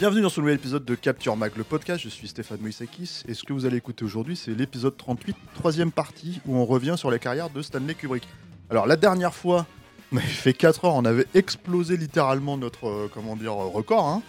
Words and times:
Bienvenue 0.00 0.22
dans 0.22 0.30
ce 0.30 0.40
nouvel 0.40 0.54
épisode 0.54 0.86
de 0.86 0.94
Capture 0.94 1.36
Mag, 1.36 1.52
le 1.58 1.62
podcast. 1.62 2.02
Je 2.02 2.08
suis 2.08 2.26
Stéphane 2.26 2.58
Moïsakis 2.62 3.22
et 3.28 3.34
ce 3.34 3.44
que 3.44 3.52
vous 3.52 3.66
allez 3.66 3.76
écouter 3.76 4.02
aujourd'hui, 4.02 4.34
c'est 4.34 4.52
l'épisode 4.52 4.96
38, 4.96 5.36
troisième 5.54 5.92
partie, 5.92 6.40
où 6.46 6.56
on 6.56 6.64
revient 6.64 6.94
sur 6.96 7.10
la 7.10 7.18
carrière 7.18 7.50
de 7.50 7.60
Stanley 7.60 7.92
Kubrick. 7.92 8.26
Alors, 8.70 8.86
la 8.86 8.96
dernière 8.96 9.34
fois, 9.34 9.66
on 10.10 10.16
avait 10.16 10.26
fait 10.26 10.54
4 10.54 10.86
heures, 10.86 10.94
on 10.94 11.04
avait 11.04 11.26
explosé 11.34 11.98
littéralement 11.98 12.56
notre 12.56 12.88
euh, 12.88 13.10
comment 13.12 13.36
dire, 13.36 13.52
euh, 13.52 13.66
record, 13.66 14.08
hein, 14.08 14.22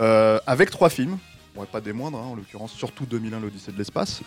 euh, 0.00 0.38
avec 0.46 0.70
trois 0.70 0.90
films. 0.90 1.18
Bon, 1.56 1.64
et 1.64 1.66
pas 1.66 1.80
des 1.80 1.92
moindres, 1.92 2.18
hein, 2.18 2.28
en 2.30 2.36
l'occurrence, 2.36 2.70
surtout 2.70 3.04
2001, 3.04 3.40
l'Odyssée 3.40 3.72
de 3.72 3.78
l'espace. 3.78 4.20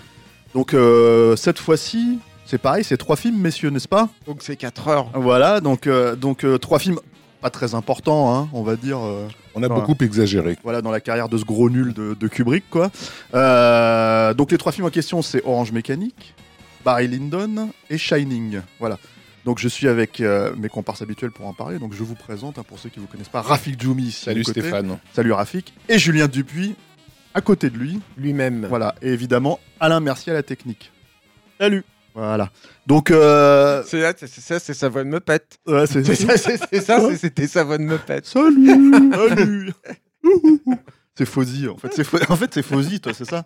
Donc, 0.54 0.74
euh, 0.74 1.38
cette 1.38 1.60
fois-ci, 1.60 2.20
c'est 2.50 2.58
pareil, 2.58 2.84
c'est 2.84 2.98
trois 2.98 3.16
films, 3.16 3.40
messieurs, 3.40 3.70
n'est-ce 3.70 3.88
pas? 3.88 4.10
Donc 4.26 4.40
c'est 4.42 4.56
4 4.56 4.88
heures. 4.88 5.12
Voilà, 5.14 5.62
donc, 5.62 5.86
euh, 5.86 6.16
donc 6.16 6.44
euh, 6.44 6.58
trois 6.58 6.80
films 6.80 7.00
pas 7.42 7.50
très 7.50 7.74
importants, 7.76 8.36
hein, 8.36 8.50
on 8.54 8.64
va 8.64 8.76
dire. 8.76 9.00
euh, 9.00 9.28
On 9.56 9.64
a 9.64 9.70
beaucoup 9.70 9.96
exagéré. 10.02 10.58
voilà, 10.64 10.82
dans 10.82 10.92
la 10.92 11.00
carrière 11.00 11.30
de 11.30 11.38
ce 11.38 11.46
gros 11.46 11.70
nul 11.70 11.94
de, 11.94 12.14
de 12.20 12.28
Kubrick, 12.28 12.70
quoi. 12.70 12.92
Euh, 13.34 14.34
donc 14.34 14.52
les 14.52 14.58
trois 14.58 14.72
films 14.72 14.88
en 14.88 14.90
question, 14.90 15.22
c'est 15.22 15.44
Orange 15.46 15.72
Mécanique, 15.72 16.34
Barry 16.84 17.08
Lyndon 17.08 17.70
et 17.90 17.98
Shining. 17.98 18.62
Voilà. 18.80 18.98
Donc 19.46 19.58
je 19.60 19.68
suis 19.70 19.88
avec 19.88 20.20
euh, 20.20 20.54
mes 20.58 20.68
comparses 20.70 21.02
habituels 21.02 21.32
pour 21.32 21.48
en 21.48 21.54
parler. 21.54 21.80
Donc 21.80 21.94
je 21.94 22.04
vous 22.04 22.16
présente, 22.16 22.60
hein, 22.60 22.64
pour 22.68 22.78
ceux 22.78 22.90
qui 22.90 23.00
ne 23.00 23.06
vous 23.06 23.12
connaissent 23.12 23.30
pas, 23.30 23.42
Rafik 23.42 23.82
Djoumi 23.82 24.04
ici. 24.04 24.24
à 24.24 24.26
Salut 24.34 24.40
mes 24.40 24.44
côtés. 24.46 24.60
Stéphane. 24.62 24.98
Salut 25.14 25.32
Rafik. 25.32 25.74
Et 25.88 25.98
Julien 25.98 26.28
Dupuis 26.28 26.76
à 27.34 27.42
côté 27.42 27.70
de 27.70 27.78
lui. 27.78 28.00
Lui-même. 28.18 28.66
Voilà. 28.68 28.96
Et 29.02 29.10
évidemment, 29.10 29.60
Alain 29.80 30.02
Mercier 30.02 30.32
à 30.32 30.36
la 30.36 30.44
technique. 30.44 30.92
Salut. 31.60 31.84
Voilà. 32.20 32.50
Donc, 32.86 33.12
euh, 33.12 33.82
C'est 33.86 34.02
ça, 34.42 34.60
c'est 34.60 34.74
sa 34.74 34.90
voix 34.90 35.04
de 35.04 35.10
me 35.10 35.20
pète. 35.20 35.58
ouais, 35.68 35.88
c'est 35.88 36.04
ça, 36.16 36.38
c'était 37.18 37.48
sa 37.48 37.64
voix 37.64 37.78
de 37.78 37.84
me 37.84 37.98
pète. 37.98 38.26
Salut, 38.26 39.12
salut. 39.30 39.72
c'est 41.18 41.26
Fauzi, 41.26 41.68
en 41.68 41.78
fait. 41.78 41.94
C'est 41.94 42.30
en 42.32 42.36
fait, 42.36 42.54
c'est 42.54 42.62
Fauzi, 42.64 43.00
toi, 43.00 43.14
c'est 43.14 43.26
ça. 43.26 43.46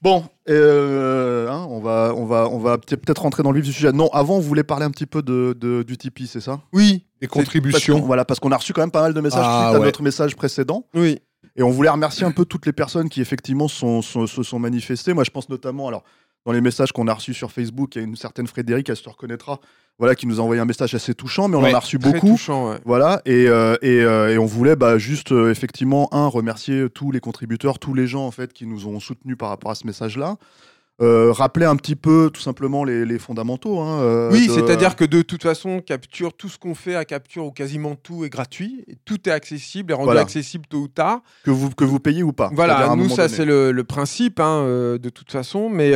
Bon, 0.00 0.24
euh, 0.48 1.48
hein, 1.48 1.64
on 1.70 1.78
va, 1.80 2.12
on 2.16 2.26
va, 2.26 2.48
on 2.50 2.58
va 2.58 2.76
peut- 2.76 2.96
peut-être 2.96 3.22
rentrer 3.22 3.44
dans 3.44 3.52
le 3.52 3.60
vif 3.60 3.66
du 3.68 3.72
sujet. 3.72 3.92
Non, 3.92 4.08
avant, 4.12 4.36
on 4.36 4.40
voulait 4.40 4.64
parler 4.64 4.84
un 4.84 4.90
petit 4.90 5.06
peu 5.06 5.22
de, 5.22 5.56
de- 5.58 5.84
du 5.84 5.96
Tipeee, 5.96 6.26
c'est 6.26 6.40
ça? 6.40 6.60
Oui, 6.72 7.06
Parce 7.20 7.30
qu'on- 7.30 7.38
contributions. 7.40 8.00
Voilà, 8.00 8.24
parce 8.24 8.40
qu'on 8.40 8.50
a 8.50 8.56
reçu 8.56 8.72
quand 8.72 8.80
même 8.80 8.90
pas 8.90 9.02
mal 9.02 9.14
de 9.14 9.20
messages 9.20 9.44
Ah, 9.44 9.68
suite 9.70 9.80
à 9.80 9.84
notre 9.84 10.02
message 10.02 10.34
précédent. 10.36 10.86
oui. 10.94 11.18
Et 11.54 11.62
on 11.62 11.70
voulait 11.70 11.90
remercier 11.90 12.24
un 12.24 12.30
peu 12.30 12.46
toutes 12.46 12.64
les 12.64 12.72
personnes 12.72 13.10
qui 13.10 13.20
effectivement 13.20 13.68
sont- 13.68 14.00
sont- 14.00 14.26
se 14.26 14.42
sont 14.42 14.58
manifestées. 14.58 15.12
Moi, 15.12 15.22
je 15.24 15.30
pense 15.30 15.50
notamment, 15.50 15.86
alors, 15.86 16.02
dans 16.44 16.52
les 16.52 16.60
messages 16.60 16.92
qu'on 16.92 17.06
a 17.06 17.14
reçus 17.14 17.34
sur 17.34 17.52
Facebook, 17.52 17.94
il 17.94 17.98
y 17.98 18.04
a 18.04 18.04
une 18.06 18.16
certaine 18.16 18.46
Frédéric, 18.46 18.88
elle 18.88 18.96
se 18.96 19.08
reconnaîtra, 19.08 19.60
voilà, 19.98 20.14
qui 20.14 20.26
nous 20.26 20.40
a 20.40 20.42
envoyé 20.42 20.60
un 20.60 20.64
message 20.64 20.94
assez 20.94 21.14
touchant, 21.14 21.48
mais 21.48 21.56
on 21.56 21.60
en 21.60 21.74
a 21.74 21.78
reçu 21.78 21.98
beaucoup. 21.98 22.30
touchant, 22.30 22.70
ouais. 22.70 22.78
Voilà, 22.84 23.22
et, 23.24 23.46
euh, 23.46 23.76
et, 23.82 24.00
euh, 24.00 24.32
et 24.32 24.38
on 24.38 24.46
voulait 24.46 24.74
bah, 24.74 24.98
juste 24.98 25.32
euh, 25.32 25.50
effectivement, 25.50 26.12
un, 26.12 26.26
remercier 26.26 26.88
tous 26.90 27.12
les 27.12 27.20
contributeurs, 27.20 27.78
tous 27.78 27.94
les 27.94 28.06
gens 28.06 28.26
en 28.26 28.30
fait 28.30 28.52
qui 28.52 28.66
nous 28.66 28.86
ont 28.86 28.98
soutenus 28.98 29.36
par 29.36 29.50
rapport 29.50 29.70
à 29.70 29.74
ce 29.74 29.86
message-là. 29.86 30.36
Euh, 31.02 31.32
rappeler 31.32 31.66
un 31.66 31.74
petit 31.76 31.96
peu 31.96 32.30
tout 32.32 32.40
simplement 32.40 32.84
les, 32.84 33.04
les 33.04 33.18
fondamentaux. 33.18 33.80
hein, 33.80 34.00
euh, 34.02 34.30
Oui, 34.32 34.46
de- 34.46 34.52
c'est-à-dire 34.52 34.94
que 34.94 35.04
de 35.04 35.20
toute 35.22 35.42
façon, 35.42 35.80
Capture, 35.80 36.32
tout 36.32 36.48
ce 36.48 36.58
qu'on 36.58 36.74
fait 36.76 36.94
à 36.94 37.04
Capture 37.04 37.44
ou 37.46 37.50
quasiment 37.50 37.96
tout 37.96 38.24
est 38.24 38.30
gratuit. 38.30 38.84
Et 38.86 38.94
tout 39.04 39.28
est 39.28 39.32
accessible 39.32 39.90
et 39.92 39.94
rendu 39.94 40.04
Voilà. 40.06 40.20
accessible 40.20 40.64
tôt 40.68 40.78
ou 40.82 40.88
tard. 40.88 41.20
que 41.44 41.50
vous, 41.50 41.70
que 41.70 41.84
vous 41.84 41.98
payez 41.98 42.22
ou 42.22 42.32
pas. 42.32 42.50
Voilà, 42.54 42.94
nous, 42.96 43.08
ça, 43.08 43.28
c'est 43.28 43.44
le, 43.44 43.72
le 43.72 43.84
principe, 43.84 44.38
hein, 44.40 44.62
euh, 44.64 44.98
de 44.98 45.08
toute 45.08 45.32
façon. 45.32 45.68
Mais, 45.68 45.92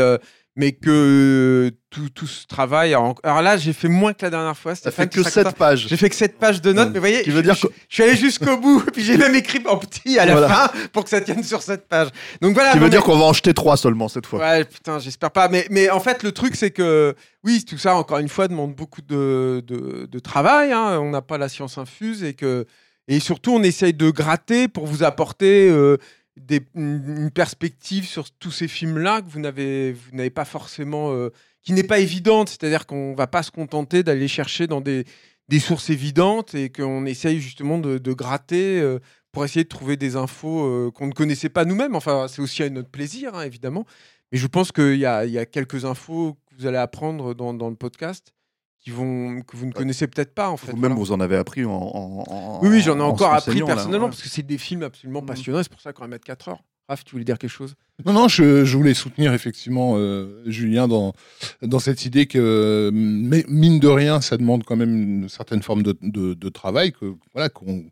mais 0.58 0.72
que 0.72 1.70
tout, 1.90 2.08
tout 2.08 2.26
ce 2.26 2.46
travail. 2.46 2.94
Alors, 2.94 3.14
alors 3.22 3.42
là, 3.42 3.56
j'ai 3.58 3.72
fait 3.72 3.88
moins 3.88 4.12
que 4.14 4.24
la 4.24 4.30
dernière 4.30 4.56
fois. 4.56 4.74
Ça 4.74 4.90
fait 4.90 5.06
que 5.06 5.12
tu 5.14 5.18
seras 5.20 5.30
7 5.30 5.44
content. 5.44 5.56
pages. 5.56 5.86
J'ai 5.88 5.96
fait 5.96 6.08
que 6.08 6.14
7 6.16 6.38
pages 6.38 6.62
de 6.62 6.72
notes, 6.72 6.86
Ouais. 6.86 6.92
mais 6.94 6.98
vous 6.98 7.02
voyez, 7.02 7.22
Qui 7.22 7.30
veut 7.30 7.36
je, 7.38 7.42
dire 7.42 7.54
je- 7.54 7.66
que- 7.66 7.72
je 7.88 7.94
suis 7.94 8.02
allé 8.02 8.16
jusqu'au 8.16 8.56
bout, 8.56 8.80
puis 8.92 9.02
j'ai 9.04 9.16
même 9.18 9.34
écrit 9.34 9.62
en 9.66 9.76
petit 9.76 10.18
à 10.18 10.24
la 10.26 10.32
Voilà. 10.32 10.48
fin 10.48 10.70
pour 10.92 11.04
que 11.04 11.10
ça 11.10 11.20
tienne 11.20 11.44
sur 11.44 11.62
cette 11.62 11.86
page. 11.88 12.08
Donc 12.40 12.54
voilà. 12.54 12.72
Qui 12.72 12.78
veut 12.78 12.88
dire 12.90 13.02
qu'on 13.02 13.18
va 13.18 13.24
en 13.26 13.32
jeter 13.32 13.52
3 13.54 13.76
seulement 13.76 14.08
cette 14.08 14.26
fois. 14.26 14.40
Ouais, 14.40 14.64
putain, 14.64 14.98
j'espère 14.98 15.30
pas. 15.30 15.48
Mais, 15.48 15.66
mais 15.70 15.90
en 15.90 16.00
fait, 16.00 16.22
le 16.22 16.32
truc, 16.32 16.56
c'est 16.56 16.70
que, 16.70 17.14
oui, 17.44 17.64
tout 17.64 17.78
ça, 17.78 17.94
encore 17.94 18.18
une 18.18 18.28
fois, 18.30 18.48
demande 18.48 18.74
beaucoup 18.74 19.02
de, 19.02 19.62
de, 19.66 20.06
de 20.10 20.18
travail. 20.18 20.72
hein. 20.72 20.98
On 21.00 21.10
n'a 21.10 21.22
pas 21.22 21.38
la 21.38 21.48
science 21.48 21.76
infuse 21.78 22.24
et 22.24 22.34
que. 22.34 22.64
Et 23.08 23.20
surtout, 23.20 23.52
on 23.52 23.62
essaye 23.62 23.94
de 23.94 24.10
gratter 24.10 24.66
pour 24.66 24.84
vous 24.86 25.04
apporter 25.04 25.68
euh, 25.70 25.96
des, 26.36 26.60
une 26.74 27.30
perspective 27.30 28.06
sur 28.06 28.30
tous 28.30 28.50
ces 28.50 28.68
films-là 28.68 29.22
que 29.22 29.28
vous 29.30 29.40
n'avez, 29.40 29.92
vous 29.92 30.14
n'avez 30.16 30.30
pas 30.30 30.44
forcément. 30.44 31.12
euh, 31.12 31.30
qui 31.62 31.72
n'est 31.72 31.82
pas 31.82 31.98
évidente. 31.98 32.48
C'est-à-dire 32.48 32.86
qu'on 32.86 33.14
va 33.14 33.26
pas 33.26 33.42
se 33.42 33.50
contenter 33.50 34.02
d'aller 34.04 34.28
chercher 34.28 34.66
dans 34.68 34.80
des, 34.80 35.04
des 35.48 35.58
sources 35.58 35.90
évidentes 35.90 36.54
et 36.54 36.70
qu'on 36.70 37.06
essaye 37.06 37.40
justement 37.40 37.78
de, 37.78 37.98
de 37.98 38.12
gratter. 38.12 38.80
euh, 38.80 39.00
pour 39.32 39.44
essayer 39.44 39.64
de 39.64 39.68
trouver 39.68 39.96
des 39.98 40.16
infos 40.16 40.64
euh, 40.64 40.90
qu'on 40.90 41.08
ne 41.08 41.12
connaissait 41.12 41.50
pas 41.50 41.66
nous-mêmes. 41.66 41.94
Enfin, 41.94 42.26
c'est 42.26 42.40
aussi 42.40 42.62
à 42.62 42.70
notre 42.70 42.88
plaisir, 42.88 43.34
hein, 43.34 43.42
évidemment. 43.42 43.84
Mais 44.32 44.38
je 44.38 44.46
pense 44.46 44.72
qu'il 44.72 44.96
y 44.96 45.04
a, 45.04 45.26
y 45.26 45.38
a 45.38 45.44
quelques 45.44 45.84
infos 45.84 46.38
que 46.46 46.54
vous 46.56 46.66
allez 46.66 46.78
apprendre 46.78 47.34
dans, 47.34 47.52
dans 47.52 47.68
le 47.68 47.76
podcast 47.76 48.32
qui 48.86 48.92
vont, 48.92 49.40
que 49.40 49.56
vous 49.56 49.66
ne 49.66 49.72
connaissez 49.72 50.06
peut-être 50.06 50.32
pas, 50.32 50.48
en 50.48 50.56
fait. 50.56 50.70
Vous-même, 50.70 50.92
voilà. 50.92 50.94
vous 50.94 51.10
en 51.10 51.18
avez 51.18 51.34
appris 51.36 51.64
en. 51.64 51.72
en- 51.72 52.24
en- 52.28 52.60
Oui, 52.62 52.68
oui, 52.68 52.80
j'en 52.82 52.96
ai 52.98 53.00
en 53.02 53.08
encore 53.08 53.34
appris 53.34 53.58
là, 53.58 53.66
personnellement 53.66 54.06
ouais. 54.06 54.10
parce 54.12 54.22
que 54.22 54.28
c'est 54.28 54.44
des 54.46 54.58
films 54.58 54.84
absolument 54.84 55.22
Mhm. 55.22 55.26
passionnants. 55.26 55.60
C'est 55.64 55.72
pour 55.72 55.80
ça 55.80 55.92
qu'on 55.92 56.02
va 56.02 56.08
mettre 56.08 56.24
4 56.24 56.50
heures. 56.50 56.62
Raph, 56.88 57.02
tu 57.04 57.10
voulais 57.10 57.24
dire 57.24 57.36
quelque 57.36 57.50
chose? 57.50 57.74
Non, 58.04 58.12
non, 58.12 58.28
je, 58.28 58.64
je 58.64 58.76
voulais 58.76 58.94
soutenir 58.94 59.32
effectivement 59.32 59.94
euh, 59.96 60.40
Julien 60.46 60.86
dans, 60.86 61.14
dans 61.62 61.80
cette 61.80 62.04
idée 62.04 62.26
que, 62.26 62.92
mais, 62.94 63.44
mine 63.48 63.80
de 63.80 63.88
rien, 63.88 64.20
ça 64.20 64.36
demande 64.36 64.62
quand 64.62 64.76
même 64.76 64.94
une 65.22 65.28
certaine 65.28 65.62
forme 65.62 65.82
de, 65.82 65.98
de, 66.02 66.34
de 66.34 66.48
travail 66.48 66.92
que, 66.92 67.16
voilà, 67.34 67.48
qu'on 67.48 67.86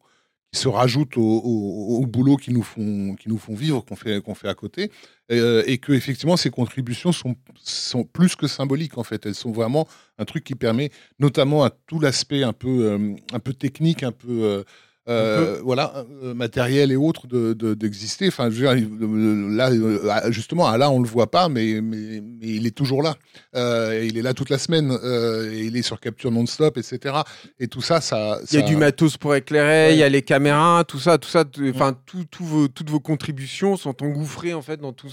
se 0.56 0.69
rajoute 0.69 1.16
au, 1.16 2.04
boulot 2.06 2.37
qui 2.37 2.53
nous 2.53 2.62
font, 2.62 3.15
qui 3.16 3.28
nous 3.28 3.38
font 3.38 3.54
vivre, 3.54 3.84
qu'on 3.84 3.97
fait, 3.97 4.20
qu'on 4.20 4.34
fait 4.34 4.48
à 4.48 4.54
côté, 4.54 4.91
euh, 5.32 5.62
et 5.66 5.78
que 5.78 5.92
effectivement 5.92 6.37
ces 6.37 6.50
contributions 6.50 7.12
sont, 7.12 7.34
sont 7.56 8.04
plus 8.04 8.37
que 8.37 8.47
symboliques 8.47 8.98
en 8.98 9.04
fait. 9.04 9.26
Elles 9.26 9.34
sont 9.34 9.53
vraiment 9.53 9.88
un 10.19 10.25
truc 10.25 10.44
qui 10.44 10.54
permet, 10.54 10.91
notamment 11.19 11.64
à 11.64 11.70
tout 11.70 11.99
l'aspect 12.00 12.43
un 12.43 12.52
peu, 12.52 12.84
euh, 12.84 13.14
un 13.32 13.38
peu 13.40 13.52
technique, 13.52 14.02
un 14.02 14.12
peu 14.12 14.64
euh, 15.09 15.61
voilà, 15.62 16.05
euh, 16.23 16.33
matériel 16.35 16.91
et 16.91 16.97
autres 16.97 17.27
de- 17.27 17.53
de- 17.53 17.75
d'exister. 17.75 18.29
enfin, 18.29 18.49
je 18.51 18.65
veux 18.65 18.75
dire, 18.75 18.89
là, 19.51 20.31
justement, 20.31 20.71
là, 20.77 20.91
on 20.91 21.01
le 21.01 21.09
voit 21.09 21.31
pas, 21.31 21.49
mais, 21.49 21.81
mais, 21.83 22.21
mais 22.23 22.47
il 22.49 22.67
est 22.67 22.75
toujours 22.75 23.03
là. 23.03 23.15
Euh, 23.55 24.01
et 24.01 24.06
il 24.06 24.17
est 24.17 24.23
là 24.23 24.33
toute 24.35 24.51
la 24.51 24.59
semaine. 24.59 24.91
euh, 25.05 25.53
et 25.53 25.61
il 25.65 25.77
est 25.77 25.83
sur 25.83 26.01
capture 26.01 26.31
non-stop, 26.31 26.79
etc. 26.79 27.17
Et 27.61 27.69
tout 27.69 27.83
ça, 27.83 28.01
ça. 28.01 28.39
Il 28.51 28.55
y 28.55 28.59
a 28.59 28.61
ça- 28.61 28.67
du 28.67 28.77
matos 28.77 29.17
pour 29.17 29.35
éclairer, 29.35 29.93
il 29.93 29.99
y 29.99 30.03
a 30.03 30.09
les 30.09 30.23
caméras, 30.23 30.85
tout 30.85 30.99
ça, 30.99 31.19
tout 31.19 31.29
ça. 31.29 31.45
Mm. 31.45 31.71
Enfin, 31.75 31.97
tout- 32.06 32.25
tout 32.31 32.45
vos- 32.45 32.69
toutes 32.69 32.89
vos 32.91 33.01
contributions 33.01 33.77
sont 33.77 34.03
engouffrées 34.03 34.55
en 34.55 34.62
fait 34.62 34.79
dans 34.81 34.93
tout 34.93 35.09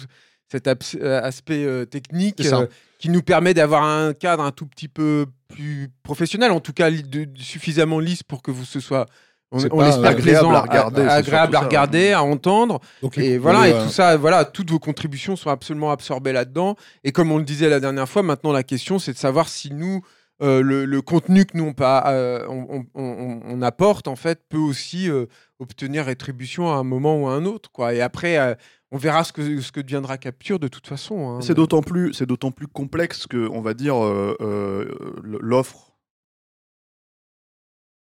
cet 0.50 0.68
aspect 0.68 1.66
euh, 1.66 1.86
technique 1.86 2.38
euh, 2.64 2.68
qui 3.00 3.10
nous 3.10 3.22
permet 3.22 3.54
d'avoir 3.54 3.84
un 3.84 4.14
cadre 4.14 4.44
un 4.44 4.52
tout 4.52 4.66
petit 4.68 4.88
peu 4.88 5.26
plus 5.48 5.90
professionnel, 6.04 6.52
en 6.52 6.60
tout 6.60 6.74
cas 6.74 6.90
li- 6.90 7.04
de- 7.04 7.28
suffisamment 7.38 8.00
lisse 8.00 8.24
pour 8.24 8.42
que 8.42 8.52
vous 8.52 8.66
ce 8.66 8.80
soit. 8.80 9.06
On, 9.52 9.58
on 9.66 9.68
pas 9.78 9.86
l'espère 9.86 10.06
agréable 10.12 10.22
plaisant, 10.22 10.52
à 10.54 10.62
regarder, 10.62 11.02
agréable 11.02 11.56
à 11.56 11.60
ça, 11.60 11.66
regarder, 11.66 12.12
à 12.14 12.24
entendre. 12.24 12.80
Donc, 13.02 13.18
Et 13.18 13.22
les- 13.22 13.38
voilà, 13.38 13.68
et 13.68 13.74
euh, 13.74 13.84
tout 13.84 13.90
ça, 13.90 14.16
voilà, 14.18 14.46
toutes 14.46 14.72
vos 14.72 14.80
contributions 14.80 15.36
sont 15.36 15.50
absolument 15.50 15.92
absorbées 15.92 16.32
là-dedans. 16.32 16.76
Et 17.04 17.12
comme 17.12 17.32
on 17.32 17.38
le 17.38 17.44
disait 17.44 17.68
la 17.70 17.80
dernière 17.82 18.08
fois, 18.08 18.24
maintenant 18.24 18.52
la 18.54 18.64
question 18.64 18.98
c'est 19.00 19.12
de 19.14 19.18
savoir 19.18 19.50
si 19.50 19.74
nous, 19.74 20.02
euh, 20.42 20.62
le, 20.62 20.86
le 20.86 21.02
contenu 21.02 21.46
que 21.46 21.58
nous 21.58 21.66
on, 21.66 21.84
euh, 21.84 22.46
on, 22.50 22.86
on- 22.96 23.02
on- 23.04 23.40
on 23.46 23.62
apporte 23.62 24.08
en 24.08 24.16
fait 24.16 24.40
peut 24.50 24.58
aussi 24.58 25.10
euh, 25.10 25.26
obtenir 25.60 26.06
rétribution 26.06 26.72
à 26.72 26.76
un 26.78 26.84
moment 26.84 27.18
ou 27.22 27.28
à 27.28 27.34
un 27.34 27.46
autre 27.46 27.70
quoi. 27.72 27.94
Et 27.94 28.02
après 28.02 28.38
euh, 28.40 28.56
on 28.94 28.98
verra 28.98 29.24
ce 29.24 29.32
que 29.34 29.60
ce 29.62 29.72
que 29.72 29.80
deviendra 29.82 30.18
Capture 30.18 30.60
de 30.60 30.68
toute 30.68 30.88
façon. 30.88 31.30
hein. 31.30 31.40
C'est 31.42 31.54
d'autant 31.54 31.82
plus, 31.82 32.14
c'est 32.14 32.26
d'autant 32.26 32.52
plus 32.52 32.68
complexe 32.68 33.28
que, 33.28 33.48
on 33.50 33.62
va 33.62 33.74
dire, 33.74 33.96
euh, 34.04 34.36
euh, 34.42 34.86
l'offre 35.24 35.91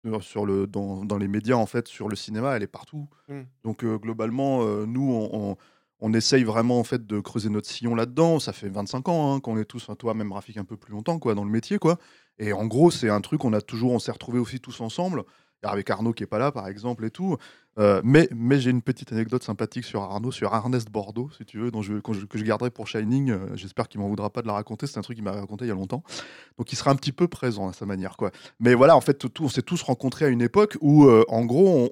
sur- 0.05 0.23
sur 0.23 0.45
le, 0.45 0.67
dans, 0.67 1.03
dans 1.05 1.17
les 1.17 1.27
médias, 1.27 1.55
en 1.55 1.65
fait, 1.65 1.87
sur 1.87 2.07
le 2.09 2.15
cinéma, 2.15 2.55
elle 2.55 2.63
est 2.63 2.67
partout. 2.67 3.07
Mm. 3.27 3.41
Donc, 3.63 3.83
euh, 3.83 3.97
globalement, 3.97 4.61
euh, 4.63 4.85
nous, 4.85 5.11
on, 5.11 5.51
on- 5.51 5.57
on 6.01 6.13
essaye 6.13 6.43
vraiment, 6.43 6.79
en 6.79 6.83
fait, 6.83 7.05
de 7.07 7.19
creuser 7.19 7.49
notre 7.49 7.69
sillon 7.69 7.95
là-dedans. 7.95 8.39
Ça 8.39 8.51
fait 8.53 8.67
25 8.69 9.07
ans 9.09 9.33
hein, 9.35 9.39
qu'on 9.39 9.57
est 9.57 9.65
tous, 9.65 9.83
enfin, 9.83 9.95
toi, 9.95 10.13
même 10.13 10.31
Rafik, 10.31 10.57
un 10.57 10.65
peu 10.65 10.77
plus 10.77 10.91
longtemps, 10.91 11.19
quoi, 11.19 11.35
dans 11.35 11.45
le 11.45 11.49
métier, 11.51 11.77
quoi. 11.79 11.97
Et 12.37 12.51
en 12.53 12.65
gros, 12.65 12.91
c'est 12.91 13.09
un 13.09 13.21
truc, 13.21 13.45
on 13.45 13.53
a 13.53 13.61
toujours, 13.61 13.91
on 13.93 13.99
s'est 13.99 14.11
retrouvés 14.11 14.39
aussi 14.39 14.59
tous 14.59 14.81
ensemble, 14.81 15.23
avec 15.65 15.89
Arnaud 15.89 16.13
qui 16.13 16.23
est 16.23 16.27
pas 16.27 16.39
là, 16.39 16.51
par 16.51 16.67
exemple, 16.67 17.05
et 17.05 17.11
tout. 17.11 17.37
Euh, 17.77 18.01
mais 18.03 18.29
mais 18.33 18.59
j'ai 18.59 18.69
une 18.69 18.81
petite 18.81 19.11
anecdote 19.11 19.43
sympathique 19.43 19.83
sur 19.83 20.01
Arnaud, 20.01 20.31
sur 20.31 20.53
Ernest 20.53 20.89
Bordeaux, 20.89 21.29
si 21.37 21.45
tu 21.45 21.59
veux, 21.59 21.71
dont 21.71 21.81
je, 21.81 21.95
que 21.95 22.37
je 22.37 22.43
garderai 22.43 22.69
pour 22.69 22.87
Shining. 22.87 23.31
Euh, 23.31 23.55
J'espère 23.55 23.89
qu'il 23.89 23.99
m'en 23.99 24.07
voudra 24.07 24.29
pas 24.29 24.41
de 24.41 24.47
la 24.47 24.53
raconter. 24.53 24.87
C'est 24.87 24.97
un 24.97 25.01
truc 25.01 25.17
qu'il 25.17 25.23
m'a 25.23 25.33
raconté 25.33 25.65
il 25.65 25.67
y 25.67 25.71
a 25.71 25.75
longtemps. 25.75 26.03
Donc 26.57 26.71
il 26.71 26.75
sera 26.75 26.91
un 26.91 26.95
petit 26.95 27.11
peu 27.11 27.27
présent 27.27 27.67
à 27.67 27.73
sa 27.73 27.85
manière. 27.85 28.15
quoi. 28.15 28.31
Mais 28.59 28.73
voilà, 28.73 28.95
en 28.95 29.01
fait, 29.01 29.15
tout, 29.15 29.43
on 29.43 29.49
s'est 29.49 29.61
tous 29.61 29.81
rencontrés 29.81 30.25
à 30.25 30.29
une 30.29 30.41
époque 30.41 30.77
où, 30.79 31.05
euh, 31.05 31.25
en 31.27 31.43
gros, 31.45 31.91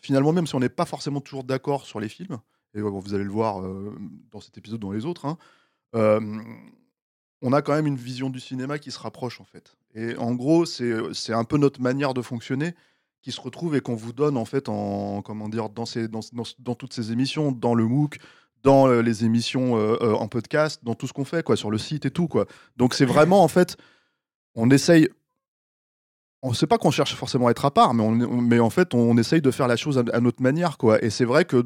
finalement, 0.00 0.32
même 0.32 0.46
si 0.46 0.54
on 0.54 0.60
n'est 0.60 0.68
pas 0.68 0.86
forcément 0.86 1.20
toujours 1.20 1.44
d'accord 1.44 1.84
sur 1.84 2.00
les 2.00 2.08
films, 2.08 2.38
et 2.74 2.80
vous 2.80 3.14
allez 3.14 3.24
le 3.24 3.30
voir 3.30 3.62
dans 4.30 4.40
cet 4.40 4.56
épisode, 4.56 4.80
dans 4.80 4.92
les 4.92 5.04
autres, 5.04 5.26
hein, 5.26 5.36
on 7.42 7.52
a 7.52 7.60
quand 7.60 7.74
même 7.74 7.86
une 7.86 7.96
vision 7.96 8.30
du 8.30 8.40
cinéma 8.40 8.78
qui 8.78 8.90
se 8.90 8.98
rapproche, 8.98 9.40
en 9.40 9.44
fait. 9.44 9.76
Et 9.94 10.16
en 10.16 10.34
gros, 10.34 10.64
c'est 10.64 11.32
un 11.32 11.44
peu 11.44 11.58
notre 11.58 11.80
manière 11.80 12.14
de 12.14 12.22
fonctionner 12.22 12.74
qui 13.22 13.32
se 13.32 13.40
retrouve 13.40 13.76
et 13.76 13.80
qu'on 13.80 13.94
vous 13.94 14.12
donne 14.12 14.36
en 14.36 14.44
fait 14.44 14.68
en 14.68 15.22
comment 15.22 15.48
dire 15.48 15.68
dans 15.68 15.84
toutes 16.74 16.92
ces 16.92 17.12
émissions 17.12 17.52
dans 17.52 17.74
le 17.74 17.86
MOOC 17.86 18.18
dans 18.64 18.88
euh, 18.88 19.00
les 19.00 19.24
émissions 19.24 19.76
euh, 19.76 19.96
euh, 20.02 20.14
en 20.14 20.28
podcast 20.28 20.80
dans 20.82 20.94
tout 20.94 21.06
ce 21.06 21.12
qu'on 21.12 21.24
fait 21.24 21.44
quoi 21.44 21.56
sur 21.56 21.70
le 21.70 21.78
site 21.78 22.04
et 22.04 22.10
tout 22.10 22.26
quoi. 22.26 22.46
Donc 22.76 22.94
c'est 22.94 23.04
vraiment 23.04 23.44
en 23.44 23.48
fait 23.48 23.76
on 24.56 24.70
essaye 24.70 25.08
on 26.42 26.52
sait 26.52 26.66
pas 26.66 26.78
qu'on 26.78 26.90
cherche 26.90 27.14
forcément 27.14 27.46
à 27.46 27.52
être 27.52 27.64
à 27.64 27.70
part 27.70 27.94
mais 27.94 28.58
en 28.58 28.70
fait 28.70 28.92
on, 28.92 29.16
essaye 29.16 29.40
de 29.40 29.52
faire 29.52 29.68
la 29.68 29.76
chose 29.76 29.98
à, 29.98 30.02
à 30.12 30.20
notre 30.20 30.42
manière 30.42 30.76
quoi. 30.76 31.02
Et 31.02 31.10
c'est 31.10 31.24
vrai 31.24 31.44
que 31.44 31.64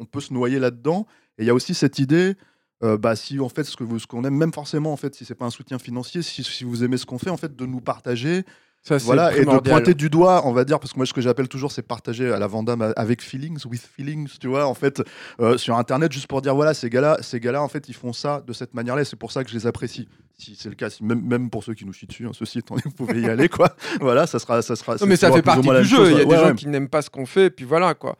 on 0.00 0.04
peut 0.04 0.20
se 0.20 0.32
noyer 0.32 0.58
là-dedans. 0.58 1.06
Et 1.38 1.42
il 1.42 1.46
y 1.46 1.50
a 1.50 1.54
aussi 1.54 1.74
cette 1.74 1.98
idée 1.98 2.36
euh, 2.84 2.96
bah, 2.96 3.16
si 3.16 3.40
en 3.40 3.48
fait 3.48 3.64
ce 3.64 3.76
que 3.76 3.84
vous- 3.84 3.98
ce 3.98 4.06
qu'on 4.06 4.24
aime 4.24 4.36
même 4.36 4.52
forcément 4.52 4.92
en 4.92 4.96
fait 4.96 5.14
si 5.14 5.24
c'est 5.24 5.34
pas 5.34 5.46
un 5.46 5.50
soutien 5.50 5.78
financier 5.78 6.22
si, 6.22 6.44
si 6.44 6.64
vous 6.64 6.84
aimez 6.84 6.96
ce 6.96 7.06
qu'on 7.06 7.18
fait 7.18 7.30
en 7.30 7.36
fait 7.36 7.56
de 7.56 7.66
nous 7.66 7.80
partager 7.80 8.44
Ça, 8.84 8.96
voilà, 8.98 9.36
et 9.36 9.44
de 9.44 9.58
pointer 9.58 9.92
du 9.94 10.08
doigt, 10.08 10.46
on 10.46 10.52
va 10.52 10.64
dire, 10.64 10.78
parce 10.78 10.92
que 10.92 10.98
moi, 10.98 11.04
ce 11.04 11.12
que 11.12 11.20
j'appelle 11.20 11.48
toujours, 11.48 11.72
c'est 11.72 11.82
partager 11.82 12.32
à 12.32 12.38
la 12.38 12.46
Vandame 12.46 12.92
avec 12.96 13.20
feelings, 13.22 13.58
with 13.66 13.82
feelings, 13.82 14.28
tu 14.40 14.46
vois, 14.46 14.66
en 14.66 14.72
fait, 14.72 15.02
euh, 15.40 15.58
sur 15.58 15.76
Internet, 15.76 16.12
juste 16.12 16.28
pour 16.28 16.40
dire, 16.40 16.54
voilà, 16.54 16.72
ces 16.74 16.88
gars-là, 16.88 17.18
ces 17.20 17.40
gars-là, 17.40 17.60
en 17.60 17.68
fait, 17.68 17.88
ils 17.88 17.92
font 17.94 18.12
ça 18.14 18.40
de 18.46 18.52
cette 18.52 18.74
manière-là, 18.74 19.02
et 19.02 19.04
c'est 19.04 19.16
pour 19.18 19.32
ça 19.32 19.42
que 19.42 19.50
je 19.50 19.56
les 19.56 19.66
apprécie. 19.66 20.08
Si 20.38 20.54
c'est 20.56 20.68
le 20.70 20.76
cas, 20.76 20.88
si- 20.90 21.04
même, 21.04 21.20
même 21.20 21.50
pour 21.50 21.64
ceux 21.64 21.74
qui 21.74 21.84
nous 21.84 21.92
chient 21.92 22.06
dessus, 22.06 22.24
hein, 22.26 22.30
ceci 22.32 22.60
étant 22.60 22.76
vous 22.82 22.90
pouvez 22.92 23.20
y 23.20 23.26
aller, 23.28 23.48
quoi. 23.48 23.74
Voilà, 24.00 24.26
ça 24.28 24.38
sera, 24.38 24.62
ça 24.62 24.76
sera. 24.76 24.94
Non, 24.94 25.06
mais 25.06 25.16
ça 25.16 25.32
fait 25.32 25.42
partie 25.42 25.68
du 25.68 25.84
jeu. 25.84 26.06
Il 26.12 26.12
y 26.12 26.14
a 26.14 26.18
ouais, 26.18 26.24
des 26.24 26.30
ouais. 26.36 26.48
gens 26.48 26.54
qui 26.54 26.68
n'aiment 26.68 26.88
pas 26.88 27.02
ce 27.02 27.10
qu'on 27.10 27.26
fait, 27.26 27.46
et 27.46 27.50
puis 27.50 27.64
voilà 27.66 27.94
quoi. 27.94 28.16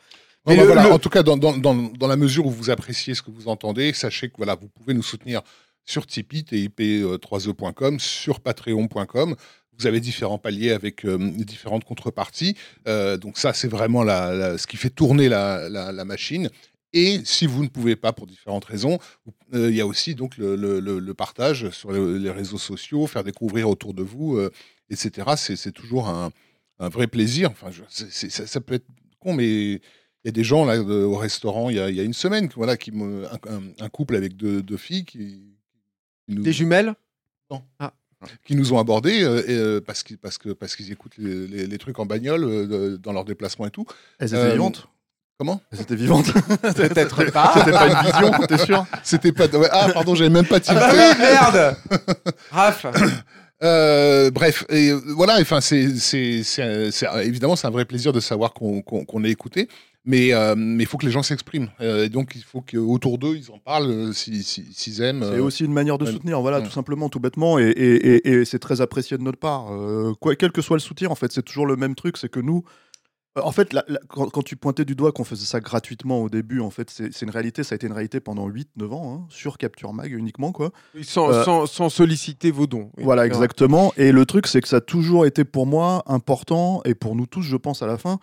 Bah, 0.56 0.60
le- 0.62 0.66
voilà, 0.66 0.84
le- 0.84 0.92
En 0.92 0.98
tout 0.98 1.08
cas, 1.10 1.22
dans, 1.22 1.36
dans- 1.36 1.56
dans- 1.56 1.74
dans 1.74 2.06
la 2.08 2.16
mesure 2.16 2.46
où 2.46 2.50
vous 2.50 2.70
appréciez 2.70 3.14
ce 3.14 3.22
que 3.22 3.30
vous 3.30 3.48
entendez, 3.48 3.92
sachez 3.92 4.28
que 4.28 4.34
voilà, 4.36 4.54
vous 4.54 4.68
pouvez 4.68 4.94
nous 4.94 5.02
soutenir 5.02 5.42
sur 5.84 6.06
Tipeee, 6.06 6.42
tip3e.com, 6.42 7.96
E 7.96 7.98
sur 7.98 8.40
patreon.com. 8.40 9.34
Vous 9.78 9.86
avez 9.86 10.00
différents 10.00 10.38
paliers 10.38 10.72
avec 10.72 11.04
euh, 11.04 11.16
différentes 11.18 11.84
contreparties. 11.84 12.56
Euh, 12.88 13.16
donc 13.16 13.38
ça, 13.38 13.52
c'est 13.52 13.68
vraiment 13.68 14.02
la- 14.02 14.34
la- 14.34 14.58
ce 14.58 14.66
qui 14.66 14.76
fait 14.76 14.90
tourner 14.90 15.28
la, 15.28 16.04
machine. 16.04 16.50
Et 16.92 17.20
si 17.24 17.46
vous 17.46 17.62
ne 17.62 17.68
pouvez 17.68 17.94
pas 17.96 18.12
pour 18.12 18.26
différentes 18.26 18.64
raisons, 18.64 18.98
euh, 19.54 19.70
il 19.70 19.76
y 19.76 19.80
a 19.80 19.86
aussi 19.86 20.14
donc 20.14 20.36
le, 20.36 20.56
le- 20.56 20.80
le- 20.80 20.98
le 20.98 21.14
partage 21.14 21.70
sur 21.70 21.92
les, 21.92 22.18
les 22.18 22.30
réseaux 22.30 22.58
sociaux, 22.58 23.06
faire 23.06 23.22
découvrir 23.24 23.68
autour 23.68 23.94
de 23.94 24.02
vous, 24.02 24.36
euh, 24.36 24.50
etc. 24.90 25.28
C'est 25.36 25.72
toujours 25.72 26.08
un, 26.08 26.30
un 26.80 26.88
vrai 26.88 27.06
plaisir. 27.06 27.50
Enfin, 27.50 27.70
je- 27.70 27.82
ça, 27.88 28.46
ça 28.46 28.60
peut 28.60 28.74
être 28.74 28.86
con, 29.20 29.32
mais 29.34 29.80
y 30.28 30.30
a 30.30 30.32
des 30.32 30.44
gens 30.44 30.64
là 30.64 30.78
de- 30.78 31.04
au 31.04 31.16
restaurant 31.16 31.68
il 31.70 31.76
y 31.76 31.80
a, 31.80 31.90
il 31.90 31.96
y 31.96 32.00
a 32.00 32.02
une 32.04 32.12
semaine, 32.14 32.48
voilà, 32.56 32.76
qui 32.76 32.92
me, 32.92 33.24
un, 33.80 33.88
couple 33.88 34.14
avec 34.16 34.36
deux, 34.36 34.62
deux 34.62 34.76
filles 34.76 35.04
qui, 35.04 35.42
qui 36.26 36.34
nous, 36.34 36.42
Des 36.42 36.52
jumelles? 36.52 36.94
Qui 38.44 38.56
nous 38.56 38.72
ont 38.72 38.78
abordés 38.80 39.22
euh, 39.22 39.42
et, 39.46 39.54
euh, 39.56 39.80
parce 39.80 40.02
qu'ils 40.02 40.18
parce 40.18 40.38
que 40.38 40.48
parce 40.50 40.74
qu'ils 40.74 40.90
écoutent 40.90 41.16
les, 41.18 41.46
les- 41.46 41.66
les 41.68 41.78
trucs 41.78 41.98
en 42.00 42.04
bagnole 42.04 42.42
euh, 42.44 42.96
dans 42.98 43.12
leurs 43.12 43.24
déplacements 43.24 43.64
et 43.66 43.70
tout. 43.70 43.86
Elles 44.18 44.28
étaient 44.30 44.36
Euh, 44.38 44.52
vivantes? 44.54 44.88
Comment? 45.38 45.60
Elles 45.70 45.82
étaient 45.82 45.94
vivantes. 45.94 46.26
Peut-être 46.74 47.30
pas. 47.30 47.52
C'était 47.56 47.70
pas. 47.70 47.86
une 47.88 48.10
vision, 48.10 48.46
t'es 48.48 48.58
sûr? 48.58 48.84
C'était 49.04 49.30
pas 49.30 49.46
ah 49.70 49.88
pardon 49.94 50.16
j'avais 50.16 50.30
même 50.30 50.46
pas 50.46 50.56
Ah 50.56 50.60
tilté. 50.60 50.80
bah 50.80 50.90
oui, 50.92 51.18
merde. 51.20 51.76
Raph. 52.50 52.86
Euh, 53.62 54.30
bref, 54.32 54.64
et 54.68 54.92
voilà, 54.92 55.38
enfin, 55.40 55.60
c'est, 55.60 55.84
évidemment, 57.24 57.56
c'est 57.56 57.66
un 57.66 57.70
vrai 57.70 57.84
plaisir 57.84 58.12
de 58.12 58.20
savoir 58.20 58.52
qu'on 58.52 59.24
est 59.24 59.30
écouté, 59.30 59.68
mais 60.08 60.32
euh, 60.32 60.54
mais 60.56 60.82
il 60.82 60.86
faut 60.86 60.96
que 60.98 61.04
les 61.06 61.12
gens 61.12 61.22
s'expriment. 61.22 61.68
Euh, 61.80 62.06
et 62.06 62.08
donc, 62.08 62.32
il 62.34 62.42
faut 62.42 62.62
qu'autour 62.62 63.18
d'eux, 63.18 63.36
ils 63.36 63.50
en 63.52 63.58
parlent 63.58 63.90
euh, 63.90 64.12
si- 64.12 64.42
si- 64.42 64.66
s'ils 64.72 65.02
aiment. 65.02 65.22
C'est 65.22 65.36
euh. 65.38 65.42
aussi 65.44 65.64
une 65.64 65.72
manière 65.72 65.98
de 65.98 66.06
ouais. 66.06 66.12
soutenir, 66.12 66.40
voilà, 66.40 66.58
Ouais. 66.58 66.64
tout 66.64 66.70
simplement, 66.72 67.08
tout 67.10 67.20
bêtement, 67.20 67.58
et, 67.58 67.64
et- 67.68 68.16
et- 68.16 68.28
et 68.40 68.44
c'est 68.44 68.58
très 68.58 68.80
apprécié 68.80 69.18
de 69.18 69.22
notre 69.22 69.38
part. 69.38 69.70
Euh, 69.72 70.14
quoi, 70.20 70.34
quel 70.34 70.50
que 70.50 70.62
soit 70.62 70.76
le 70.76 70.80
soutien, 70.80 71.10
en 71.10 71.14
fait, 71.14 71.30
c'est 71.30 71.42
toujours 71.42 71.66
le 71.66 71.76
même 71.76 71.94
truc, 71.94 72.16
c'est 72.16 72.30
que 72.30 72.40
nous, 72.40 72.64
euh, 73.36 73.42
en 73.44 73.52
fait, 73.52 73.74
la- 73.74 73.84
la- 73.86 74.00
quand, 74.08 74.30
quand 74.30 74.42
tu 74.42 74.56
pointais 74.56 74.86
du 74.86 74.94
doigt 74.94 75.12
qu'on 75.12 75.24
faisait 75.24 75.44
ça 75.44 75.60
gratuitement 75.60 76.22
au 76.22 76.30
début, 76.30 76.60
en 76.60 76.70
fait, 76.70 76.88
c'est 76.90 77.20
une 77.22 77.30
réalité, 77.30 77.62
ça 77.62 77.74
a 77.74 77.76
été 77.76 77.86
une 77.86 77.92
réalité 77.92 78.18
pendant 78.20 78.48
8-9 78.48 78.90
ans, 78.94 79.12
hein, 79.14 79.26
sur 79.28 79.58
Capture 79.58 79.92
Mag 79.92 80.10
uniquement, 80.12 80.52
quoi. 80.52 80.70
sans, 81.02 81.30
Euh, 81.30 81.44
sans, 81.44 81.66
sans 81.66 81.88
solliciter 81.90 82.50
vos 82.50 82.66
dons. 82.66 82.90
Voilà, 82.96 83.26
exactement. 83.26 83.92
Et 83.98 84.10
le 84.12 84.24
truc, 84.24 84.46
c'est 84.46 84.62
que 84.62 84.68
ça 84.68 84.76
a 84.76 84.80
toujours 84.80 85.26
été 85.26 85.44
pour 85.44 85.66
moi 85.66 86.02
important, 86.06 86.80
et 86.86 86.94
pour 86.94 87.14
nous 87.14 87.26
tous, 87.26 87.42
je 87.42 87.56
pense, 87.58 87.82
à 87.82 87.86
la 87.86 87.98
fin, 87.98 88.18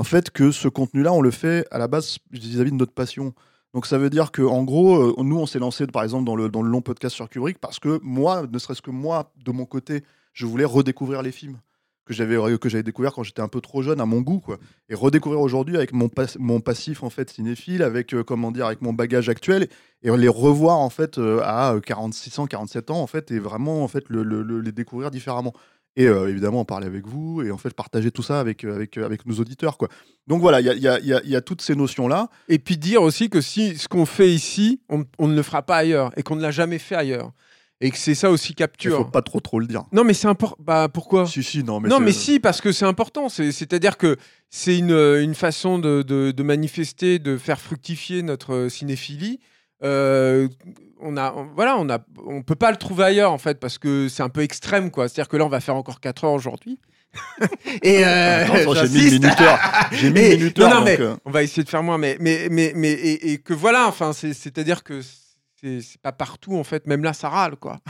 en 0.00 0.04
fait, 0.04 0.30
que 0.30 0.50
ce 0.50 0.66
contenu-là, 0.66 1.12
on 1.12 1.20
le 1.20 1.30
fait 1.30 1.66
à 1.70 1.76
la 1.76 1.86
base 1.86 2.16
vis-à-vis 2.30 2.70
de 2.70 2.76
notre 2.76 2.94
passion. 2.94 3.34
Donc 3.74 3.84
ça 3.84 3.98
veut 3.98 4.08
dire 4.08 4.32
que 4.32 4.40
en 4.40 4.64
gros, 4.64 4.96
euh, 4.96 5.22
nous, 5.22 5.36
on 5.38 5.44
s'est 5.44 5.58
lancé, 5.58 5.86
par 5.86 6.02
exemple, 6.02 6.24
dans 6.24 6.36
le, 6.36 6.48
long 6.48 6.80
podcast 6.80 7.14
sur 7.14 7.28
Kubrick, 7.28 7.58
parce 7.58 7.78
que 7.78 8.00
moi, 8.02 8.46
ne 8.50 8.58
serait-ce 8.58 8.80
que 8.80 8.90
moi, 8.90 9.30
de 9.44 9.52
mon 9.52 9.66
côté, 9.66 10.02
je 10.32 10.46
voulais 10.46 10.64
redécouvrir 10.64 11.20
les 11.20 11.32
films 11.32 11.58
que 12.06 12.14
j'avais 12.14 12.36
que 12.58 12.68
j'avais 12.70 12.82
quand 13.14 13.22
j'étais 13.22 13.42
un 13.42 13.48
peu 13.48 13.60
trop 13.60 13.82
jeune 13.82 14.00
à 14.00 14.06
mon 14.06 14.20
goût 14.20 14.40
quoi 14.40 14.58
et 14.88 14.94
redécouvrir 14.94 15.40
aujourd'hui 15.40 15.76
avec 15.76 15.92
mon 15.92 16.08
pas- 16.08 16.34
mon 16.40 16.60
passif 16.60 17.04
en 17.04 17.10
fait 17.10 17.30
cinéphile 17.30 17.82
avec 17.84 18.14
euh, 18.14 18.24
comment 18.24 18.50
dire 18.50 18.66
avec 18.66 18.80
mon 18.82 18.92
bagage 18.92 19.28
actuel 19.28 19.68
et 20.02 20.10
les 20.16 20.28
revoir 20.28 20.78
en 20.78 20.90
fait 20.90 21.18
euh, 21.18 21.40
à 21.44 21.76
46 21.84 22.38
ans 22.40 22.46
47 22.46 22.90
ans 22.90 23.00
en 23.00 23.06
fait 23.06 23.30
et 23.30 23.38
vraiment 23.38 23.84
en 23.84 23.88
fait 23.88 24.08
le, 24.08 24.24
le- 24.24 24.42
le- 24.42 24.60
les 24.60 24.72
découvrir 24.72 25.12
différemment 25.12 25.52
et 25.96 26.06
euh, 26.06 26.28
évidemment 26.28 26.60
en 26.60 26.64
parler 26.64 26.86
avec 26.86 27.06
vous 27.06 27.42
et 27.42 27.50
en 27.50 27.58
fait 27.58 27.74
partager 27.74 28.10
tout 28.10 28.22
ça 28.22 28.38
avec 28.40 28.64
euh, 28.64 28.74
avec 28.74 28.96
euh, 28.96 29.04
avec 29.04 29.26
nos 29.26 29.34
auditeurs 29.36 29.76
quoi 29.76 29.88
donc 30.28 30.40
voilà 30.40 30.60
il 30.60 30.66
y 30.66 30.70
a, 30.70 30.74
il 30.74 30.82
y, 30.82 30.88
a, 30.88 30.98
il 31.00 31.06
y 31.06 31.12
a- 31.12 31.20
il 31.24 31.30
y 31.30 31.36
a 31.36 31.40
toutes 31.40 31.62
ces 31.62 31.74
notions 31.74 32.06
là 32.06 32.28
Et 32.48 32.58
puis 32.60 32.76
dire 32.76 33.02
aussi 33.02 33.28
que 33.28 33.40
si 33.40 33.76
ce 33.76 33.88
qu'on 33.88 34.06
fait 34.06 34.30
ici, 34.30 34.80
on, 34.88 35.04
on 35.18 35.26
ne 35.28 35.34
le 35.34 35.42
fera 35.42 35.62
pas 35.62 35.76
ailleurs 35.78 36.12
et 36.16 36.22
qu'on 36.22 36.36
ne 36.36 36.42
l'a 36.42 36.52
jamais 36.52 36.78
fait 36.78 36.94
ailleurs. 36.94 37.32
Et 37.82 37.90
que 37.90 37.96
c'est 37.96 38.14
ça 38.14 38.30
aussi 38.30 38.52
il 38.52 38.56
capture. 38.56 38.98
faut 38.98 39.04
pas 39.06 39.22
trop 39.22 39.40
trop 39.40 39.58
le 39.58 39.66
dire 39.66 39.84
Non, 39.90 40.04
mais 40.04 40.12
c'est 40.12 40.28
important. 40.28 40.54
Bah 40.62 40.88
pourquoi? 40.92 41.26
Si 41.26 41.42
si 41.42 41.64
non 41.64 41.80
mais 41.80 41.88
non, 41.88 41.98
mais 41.98 42.12
si, 42.12 42.38
parce 42.38 42.60
que 42.60 42.72
c'est 42.72 42.84
important. 42.84 43.30
C'est- 43.30 43.52
C'est-à-dire 43.52 43.96
que 43.96 44.16
c'est 44.50 44.76
une, 44.78 44.90
une 44.92 45.34
façon 45.34 45.78
de, 45.78 46.02
de- 46.02 46.30
de 46.30 46.42
manifester, 46.42 47.18
de 47.18 47.38
faire 47.38 47.58
fructifier 47.58 48.22
notre 48.22 48.68
cinéphilie. 48.68 49.40
Euh, 49.82 50.48
on 51.00 51.16
a, 51.16 51.32
on- 51.32 51.48
voilà, 51.54 51.76
on 51.78 51.88
a, 51.88 51.98
on 52.26 52.42
peut 52.42 52.54
pas 52.54 52.70
le 52.70 52.76
trouver 52.76 53.04
ailleurs 53.04 53.32
en 53.32 53.38
fait 53.38 53.58
parce 53.58 53.78
que 53.78 54.08
c'est 54.08 54.22
un 54.22 54.28
peu 54.28 54.42
extrême 54.42 54.90
quoi. 54.90 55.08
C'est-à-dire 55.08 55.28
que 55.28 55.36
là, 55.36 55.44
on 55.46 55.48
va 55.48 55.60
faire 55.60 55.76
encore 55.76 56.00
4 56.00 56.24
heures 56.24 56.32
aujourd'hui. 56.32 56.78
Et 57.82 58.04
euh, 58.04 58.46
j'ai 58.74 58.88
mis 58.88 59.10
minuteur 59.10 59.58
j'ai 59.90 60.10
mis 60.10 60.20
Et- 60.20 60.30
le 60.32 60.36
minuteur 60.36 60.68
non, 60.68 60.74
non, 60.76 60.80
donc, 60.82 60.88
mais 60.98 61.00
euh, 61.00 61.16
on 61.24 61.30
va 61.30 61.42
essayer 61.42 61.64
de 61.64 61.68
faire 61.68 61.82
moins, 61.82 61.98
mais, 61.98 62.16
mais, 62.20 62.46
mais, 62.50 62.72
mais 62.76 62.90
et, 62.92 63.32
et 63.32 63.38
que 63.38 63.52
voilà, 63.54 63.86
enfin, 63.88 64.12
c'est- 64.12 64.32
c'est-à-dire 64.34 64.84
que 64.84 65.00
c'est 65.02 65.80
c'est 65.82 66.00
pas 66.00 66.12
partout 66.12 66.56
en 66.56 66.64
fait, 66.64 66.86
même 66.86 67.02
là, 67.02 67.12
ça 67.12 67.28
râle 67.28 67.56
quoi. 67.56 67.80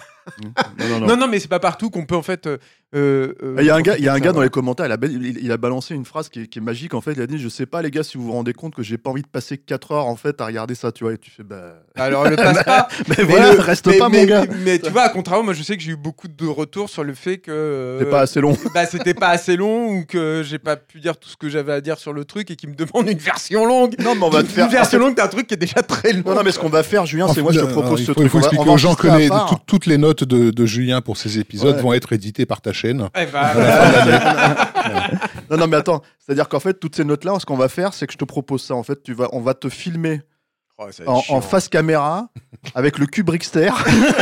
non, 0.42 0.52
non, 0.88 1.00
non. 1.00 1.06
Non, 1.08 1.16
non, 1.16 1.28
mais 1.28 1.38
c'est 1.38 1.48
pas 1.48 1.60
partout 1.60 1.90
qu'on 1.90 2.04
peut 2.06 2.16
en 2.16 2.22
fait. 2.22 2.48
Euh, 2.94 3.34
euh, 3.42 3.56
Il 3.60 3.66
y 3.66 3.70
a 3.70 3.76
un 3.76 3.82
gars, 3.82 3.96
il 3.98 4.04
y 4.04 4.08
a 4.08 4.12
un 4.12 4.18
gars 4.18 4.32
dans 4.32 4.40
les 4.42 4.48
commentaires, 4.48 4.86
il 4.86 4.92
a, 4.92 4.96
bel- 4.96 5.12
il, 5.12 5.38
il 5.44 5.52
a 5.52 5.56
balancé 5.56 5.94
une 5.94 6.04
phrase 6.04 6.28
qui 6.28 6.40
est, 6.42 6.46
qui 6.48 6.58
est 6.58 6.62
magique 6.62 6.92
en 6.94 7.00
fait. 7.00 7.12
Il 7.12 7.22
a 7.22 7.26
dit 7.26 7.38
Je 7.38 7.48
sais 7.48 7.66
pas, 7.66 7.82
les 7.82 7.90
gars, 7.90 8.02
si 8.02 8.18
vous 8.18 8.24
vous 8.24 8.32
rendez 8.32 8.52
compte 8.52 8.74
que 8.74 8.82
j'ai 8.82 8.98
pas 8.98 9.10
envie 9.10 9.22
de 9.22 9.28
passer 9.28 9.58
4 9.58 9.92
heures 9.92 10.06
en 10.06 10.16
fait 10.16 10.40
à 10.40 10.46
regarder 10.46 10.74
ça, 10.74 10.90
tu 10.90 11.04
vois. 11.04 11.12
Et 11.12 11.18
tu 11.18 11.30
fais 11.30 11.42
Bah. 11.44 11.74
Alors, 11.96 12.28
le 12.28 12.36
passe 12.36 12.64
pas. 12.64 12.88
Mais, 13.08 13.14
Mais 13.18 13.24
voilà, 13.24 13.52
le- 13.54 13.60
reste 13.60 13.86
mais- 13.86 13.98
pas, 13.98 14.08
mais- 14.08 14.20
mon 14.22 14.26
gars. 14.26 14.44
Mais, 14.48 14.56
mais 14.64 14.78
tu 14.80 14.90
vois, 14.90 15.02
à 15.02 15.08
contrario, 15.10 15.42
moi 15.44 15.54
je 15.54 15.62
sais 15.62 15.76
que 15.76 15.82
j'ai 15.82 15.92
eu 15.92 15.96
beaucoup 15.96 16.26
de 16.28 16.46
retours 16.46 16.90
sur 16.90 17.04
le 17.04 17.14
fait 17.14 17.38
que. 17.38 17.50
euh, 17.52 17.98
C'est 18.00 18.10
pas 18.10 18.20
assez 18.22 18.40
long. 18.40 18.56
bah, 18.74 18.86
c'était 18.86 19.14
pas 19.14 19.28
assez 19.28 19.56
long 19.56 19.88
ou 19.98 20.04
que 20.04 20.42
j'ai 20.44 20.58
pas 20.58 20.76
pu 20.76 20.98
dire 21.00 21.16
tout 21.16 21.28
ce 21.28 21.36
que 21.36 21.48
j'avais 21.48 21.72
à 21.72 21.80
dire 21.80 21.98
sur 21.98 22.12
le 22.12 22.24
truc 22.24 22.50
et 22.50 22.56
qu'ils 22.56 22.70
me 22.70 22.74
demandent 22.74 23.08
une 23.08 23.18
version 23.18 23.66
longue. 23.66 23.94
Non, 24.02 24.14
mais 24.16 24.24
on 24.24 24.30
va 24.30 24.42
te 24.42 24.48
faire. 24.48 24.64
Une 24.66 24.72
version 24.72 24.98
longue 24.98 25.14
d'un 25.16 25.28
truc 25.28 25.46
qui 25.46 25.54
est 25.54 25.56
déjà 25.58 25.82
très 25.82 26.12
long. 26.12 26.22
Non, 26.26 26.34
non, 26.34 26.42
mais 26.44 26.50
ce 26.52 26.58
qu'on 26.58 26.68
va 26.68 26.82
faire, 26.82 27.06
Julien, 27.06 27.28
c'est 27.32 27.42
moi, 27.42 27.52
je 27.52 27.60
te 27.60 27.66
propose 27.66 28.00
ce 28.04 28.12
truc. 28.12 28.24
il 28.24 28.28
faut 28.30 28.38
expliquer 28.38 28.68
aux 28.68 28.76
gens 28.78 28.94
que 28.96 29.06
toutes 29.66 29.86
les 29.86 29.98
notes 29.98 30.24
de, 30.24 30.66
Julien 30.66 31.00
pour 31.00 31.16
ces 31.16 31.38
épisodes 31.38 31.76
vont 31.80 31.92
être 31.92 32.12
éditées 32.12 32.46
par 32.46 32.60
ta 32.60 32.72
chaîne. 32.80 33.08
Eh 33.16 33.26
ben, 33.26 33.38
à 33.38 33.54
la 33.54 33.72
fin 33.72 34.04
de 34.04 34.10
l'année. 34.10 35.18
Non, 35.50 35.56
non, 35.56 35.66
mais 35.66 35.76
attends. 35.76 36.02
C'est-à-dire 36.18 36.48
qu'en 36.48 36.60
fait, 36.60 36.74
toutes 36.74 36.94
ces 36.94 37.04
notes-là, 37.04 37.36
ce 37.40 37.46
qu'on 37.46 37.56
va 37.56 37.68
faire, 37.68 37.92
c'est 37.92 38.06
que 38.06 38.12
je 38.12 38.18
te 38.18 38.24
propose 38.24 38.62
ça. 38.62 38.74
En 38.74 38.82
fait, 38.84 39.02
tu 39.02 39.14
vas, 39.14 39.28
on 39.32 39.40
va 39.40 39.54
te 39.54 39.68
filmer 39.68 40.22
oh, 40.78 40.88
en, 41.06 41.40
face 41.40 41.68
caméra 41.68 42.28
avec 42.74 42.98
le 42.98 43.06
Kubrickster. 43.06 43.70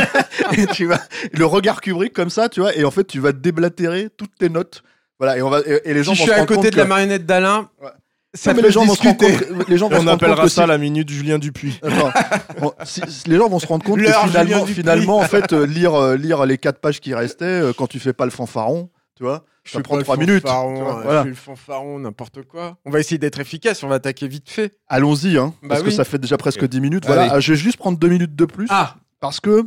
et 0.57 0.65
tu 0.67 0.87
vas, 0.87 0.99
le 1.33 1.45
regard 1.45 1.81
Kubrick 1.81 2.13
comme 2.13 2.31
ça, 2.31 2.49
tu 2.49 2.61
vois. 2.61 2.75
Et 2.75 2.83
en 2.83 2.91
fait, 2.91 3.05
tu 3.05 3.19
vas 3.19 3.31
déblatérer 3.31 4.09
toutes 4.17 4.35
tes 4.35 4.49
notes. 4.49 4.83
Voilà. 5.19 5.37
Et, 5.37 5.41
on 5.43 5.49
va, 5.49 5.59
et, 5.65 5.81
et 5.85 5.93
les 5.93 6.03
gens 6.03 6.15
Si 6.15 6.21
vont 6.21 6.27
je 6.27 6.31
suis 6.31 6.41
à 6.41 6.45
côté 6.45 6.71
de 6.71 6.77
la 6.77 6.85
marionnette 6.85 7.25
d'Alain, 7.25 7.69
Ouais. 7.81 7.89
Ça 8.33 8.53
mais 8.53 8.61
les 8.61 8.71
gens 8.71 8.85
vont 8.85 8.93
se 8.95 9.01
rendre 9.03 9.17
discuter. 9.17 9.45
compte. 9.47 9.69
Les 9.69 9.77
gens 9.77 9.89
vont 9.89 9.95
Et 9.95 9.99
se 9.99 10.01
on 10.01 10.05
rendre 10.05 10.11
compte 10.11 10.23
appellera 10.23 10.43
que 10.43 10.49
ça 10.49 10.63
si- 10.63 10.67
la 10.67 10.77
minute 10.77 11.09
Julien 11.09 11.39
Dupuis. 11.39 11.79
Attends, 11.81 12.11
bon, 12.61 12.73
si- 12.83 13.01
si 13.07 13.29
les 13.29 13.37
gens 13.37 13.49
vont 13.49 13.59
se 13.59 13.67
rendre 13.67 13.83
compte 13.85 13.99
que 13.99 14.65
finalement, 14.73 15.17
en 15.17 15.23
fait, 15.23 15.51
euh, 15.53 15.65
lire, 15.65 15.95
euh, 15.95 16.15
lire 16.15 16.45
les 16.45 16.57
quatre 16.57 16.79
pages 16.79 16.99
qui 16.99 17.13
restaient 17.13 17.45
euh, 17.45 17.73
quand 17.75 17.87
tu 17.87 17.99
fais 17.99 18.13
pas 18.13 18.25
le 18.25 18.31
fanfaron, 18.31 18.89
tu 19.15 19.23
vois, 19.23 19.43
Je 19.63 19.71
ça 19.71 19.79
fais 19.79 19.83
prend 19.83 19.97
trois 19.99 20.15
minutes. 20.17 20.43
vois, 20.43 20.65
euh, 20.65 21.01
voilà. 21.03 21.19
Je 21.19 21.23
fais 21.23 21.29
le 21.29 21.35
fanfaron, 21.35 21.99
n'importe 21.99 22.43
quoi. 22.43 22.77
On 22.85 22.91
va 22.91 22.99
essayer 22.99 23.17
d'être 23.17 23.39
efficace, 23.39 23.83
on 23.83 23.87
va 23.87 23.95
attaquer 23.95 24.27
vite 24.27 24.49
fait. 24.49 24.77
Allons-y, 24.87 25.37
hein, 25.37 25.53
Bah 25.63 25.69
parce 25.69 25.83
que 25.83 25.89
ça 25.91 26.03
fait 26.03 26.19
déjà 26.19 26.37
presque. 26.37 26.63
10 26.67 26.79
minutes. 26.81 27.05
Allez. 27.07 27.15
Voilà, 27.15 27.33
Ah, 27.33 27.39
je 27.39 27.53
vais 27.53 27.57
juste 27.57 27.77
prendre 27.77 27.97
deux 27.97 28.09
minutes 28.09 28.35
de 28.35 28.45
plus 28.45 28.67
Ah, 28.69 28.95
parce 29.19 29.39
que 29.39 29.65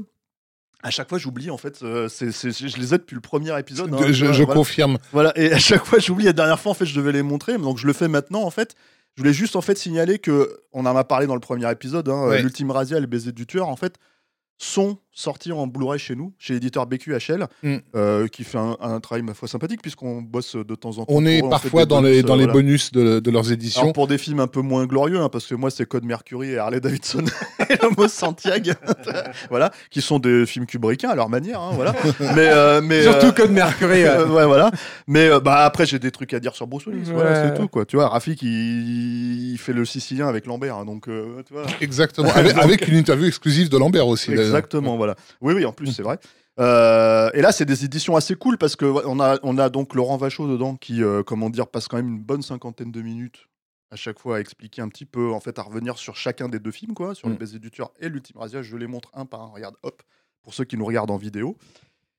à 0.83 0.91
chaque 0.91 1.09
fois 1.09 1.19
j'oublie 1.19 1.51
en 1.51 1.57
fait. 1.59 1.83
euh, 1.83 2.09
c'est- 2.09 2.33
c'est- 2.33 2.51
je 2.53 2.77
les 2.79 2.95
ai 2.95 2.99
depuis 2.99 3.15
le 3.15 3.21
premier 3.21 3.57
épisode. 3.59 3.93
hein, 3.95 3.99
je 4.11 4.25
vois, 4.25 4.35
je 4.35 4.43
voilà. 4.43 4.55
confirme. 4.59 4.99
Voilà, 5.13 5.33
et 5.39 5.53
à 5.53 5.59
chaque 5.59 5.85
fois 5.85 5.99
j'oublie. 5.99 6.25
La 6.25 6.33
dernière 6.33 6.59
fois 6.61 6.73
en 6.73 6.75
fait 6.75 6.87
je 6.87 6.95
devais 6.95 7.13
les 7.13 7.23
montrer, 7.23 7.57
donc 7.59 7.79
je 7.79 7.87
le 7.87 7.93
fais 7.93 8.09
maintenant 8.09 8.43
en 8.43 8.51
fait. 8.51 8.75
Je 9.17 9.23
voulais 9.23 9.35
juste 9.35 9.57
en 9.57 9.61
fait 9.61 9.77
signaler 9.77 10.19
que 10.19 10.61
on 10.73 10.87
en 10.87 10.97
a 10.97 11.05
parlé 11.05 11.27
dans 11.27 11.35
le 11.35 11.41
premier 11.41 11.71
épisode. 11.71 12.09
Hein. 12.09 12.37
L'ultime 12.43 12.71
Razia 12.71 12.97
et 12.97 13.01
le 13.01 13.07
baiser 13.07 13.33
du 13.33 13.47
tueur 13.47 13.69
en 13.69 13.77
fait 13.77 13.97
sont 14.59 14.99
sortis 15.13 15.53
en 15.53 15.67
Blu-ray 15.67 15.99
chez 15.99 16.15
nous, 16.15 16.33
chez 16.39 16.55
l'éditeur 16.55 16.87
BQHL, 16.87 17.47
Mm. 17.63 17.77
euh, 17.95 18.27
qui 18.29 18.45
fait 18.45 18.59
un, 18.59 18.77
un 18.81 18.99
travail 19.01 19.23
ma 19.23 19.35
foi 19.35 19.47
sympathique 19.47 19.83
puisqu'on 19.83 20.23
bosse 20.23 20.57
de 20.57 20.75
temps 20.75 20.91
en 20.99 21.05
temps. 21.05 21.07
On 21.09 21.27
est 21.27 21.43
eux, 21.45 21.49
parfois 21.51 21.85
dans 21.87 22.01
les, 22.01 22.23
bonus, 22.23 22.25
dans 22.25 22.35
euh, 22.35 22.37
les 22.37 22.43
voilà. 22.45 22.53
bonus 22.53 22.93
de, 22.93 23.21
de 23.21 23.31
leurs 23.31 23.53
éditions. 23.53 23.83
Alors 23.83 23.93
pour 23.93 24.07
des 24.07 24.19
films 24.19 24.41
un 24.41 24.47
peu 24.47 24.61
moins 24.61 24.87
glorieux, 24.87 25.19
hein, 25.21 25.29
parce 25.31 25.47
que 25.47 25.55
moi 25.55 25.71
c'est 25.71 25.87
Code 25.87 26.05
Mercury 26.05 26.53
et 26.53 26.59
Harley 26.59 26.81
Davidson 26.81 27.25
et 27.71 27.77
Homo 27.85 28.09
Santiago, 28.09 28.73
voilà, 29.51 29.71
qui 29.91 30.01
sont 30.01 30.19
des 30.19 30.47
films 30.47 30.67
kubrickiens 30.67 31.11
à 31.11 31.15
leur 31.15 31.29
manière, 31.29 31.61
hein, 31.61 31.73
voilà. 31.75 31.95
Mais, 32.21 32.49
euh, 32.49 32.81
mais 32.83 33.03
surtout 33.03 33.27
euh, 33.27 33.33
Code 33.33 33.51
Mercury. 33.51 34.05
euh, 34.05 34.27
ouais. 34.29 34.47
voilà. 34.47 34.71
Mais 35.07 35.29
euh, 35.29 35.41
bah 35.41 35.65
après 35.65 35.85
j'ai 35.87 35.99
des 35.99 36.11
trucs 36.11 36.33
à 36.35 36.41
dire 36.41 36.55
sur 36.55 36.67
Bruce 36.67 36.87
Willis, 36.87 37.11
voilà, 37.13 37.49
c'est 37.51 37.55
tout 37.61 37.69
quoi. 37.69 37.85
Tu 37.85 37.97
vois, 37.97 38.09
Rafik 38.09 38.41
il, 38.43 39.53
il 39.53 39.59
fait 39.59 39.73
le 39.73 39.85
Sicilien 39.85 40.29
avec 40.29 40.47
Lambert, 40.47 40.77
hein, 40.77 40.85
donc 40.85 41.09
euh, 41.09 41.43
tu 41.47 41.53
vois. 41.53 41.65
Exactement. 41.81 42.31
Avec, 42.35 42.57
avec 42.57 42.89
une 42.89 42.97
interview 42.97 43.27
exclusive 43.27 43.69
de 43.69 43.77
Lambert 43.77 44.07
aussi. 44.07 44.33
Exactement, 44.33 44.97
voilà. 45.07 45.17
Oui, 45.41 45.55
oui, 45.55 45.65
en 45.67 45.73
plus, 45.73 45.89
c'est 45.93 46.03
vrai. 46.03 46.19
Euh, 46.61 47.31
et 47.35 47.41
là, 47.41 47.51
c'est 47.53 47.65
des 47.65 47.85
éditions 47.85 48.15
assez 48.17 48.35
cool 48.35 48.59
parce 48.59 48.77
que 48.77 48.85
on 48.85 49.21
a, 49.21 49.39
on 49.43 49.57
a 49.59 49.69
donc 49.71 49.95
Laurent 49.95 50.17
Vachaud 50.17 50.47
dedans 50.49 50.77
qui, 50.77 51.03
euh, 51.03 51.23
comment 51.23 51.49
dire, 51.51 51.67
passe 51.67 51.89
quand 51.89 51.97
même 51.97 52.09
une 52.09 52.21
bonne 52.23 52.43
cinquantaine 52.43 52.93
de 52.93 53.01
minutes 53.03 53.49
à 53.91 53.97
chaque 53.97 54.19
fois 54.19 54.37
à 54.37 54.41
expliquer 54.41 54.81
un 54.83 54.89
petit 54.89 55.05
peu, 55.05 55.33
en 55.33 55.41
fait, 55.41 55.59
à 55.59 55.63
revenir 55.63 55.99
sur 55.99 56.17
chacun 56.17 56.49
des 56.49 56.59
deux 56.59 56.71
films, 56.71 56.95
quoi, 56.95 57.15
sur 57.15 57.29
le 57.29 57.35
Mm. 57.35 57.39
baiser 57.39 57.59
du 57.59 57.71
tueur 57.71 57.91
et 58.01 58.09
l'ultime 58.09 58.37
Razia. 58.39 58.63
Je 58.63 58.77
les 58.77 58.87
montre 58.87 59.11
un 59.15 59.27
par 59.27 59.43
un. 59.43 59.47
Regarde, 59.49 59.75
hop, 59.83 60.03
pour 60.43 60.55
ceux 60.55 60.65
qui 60.65 60.77
nous 60.77 60.85
regardent 60.87 61.11
en 61.11 61.17
vidéo. 61.19 61.57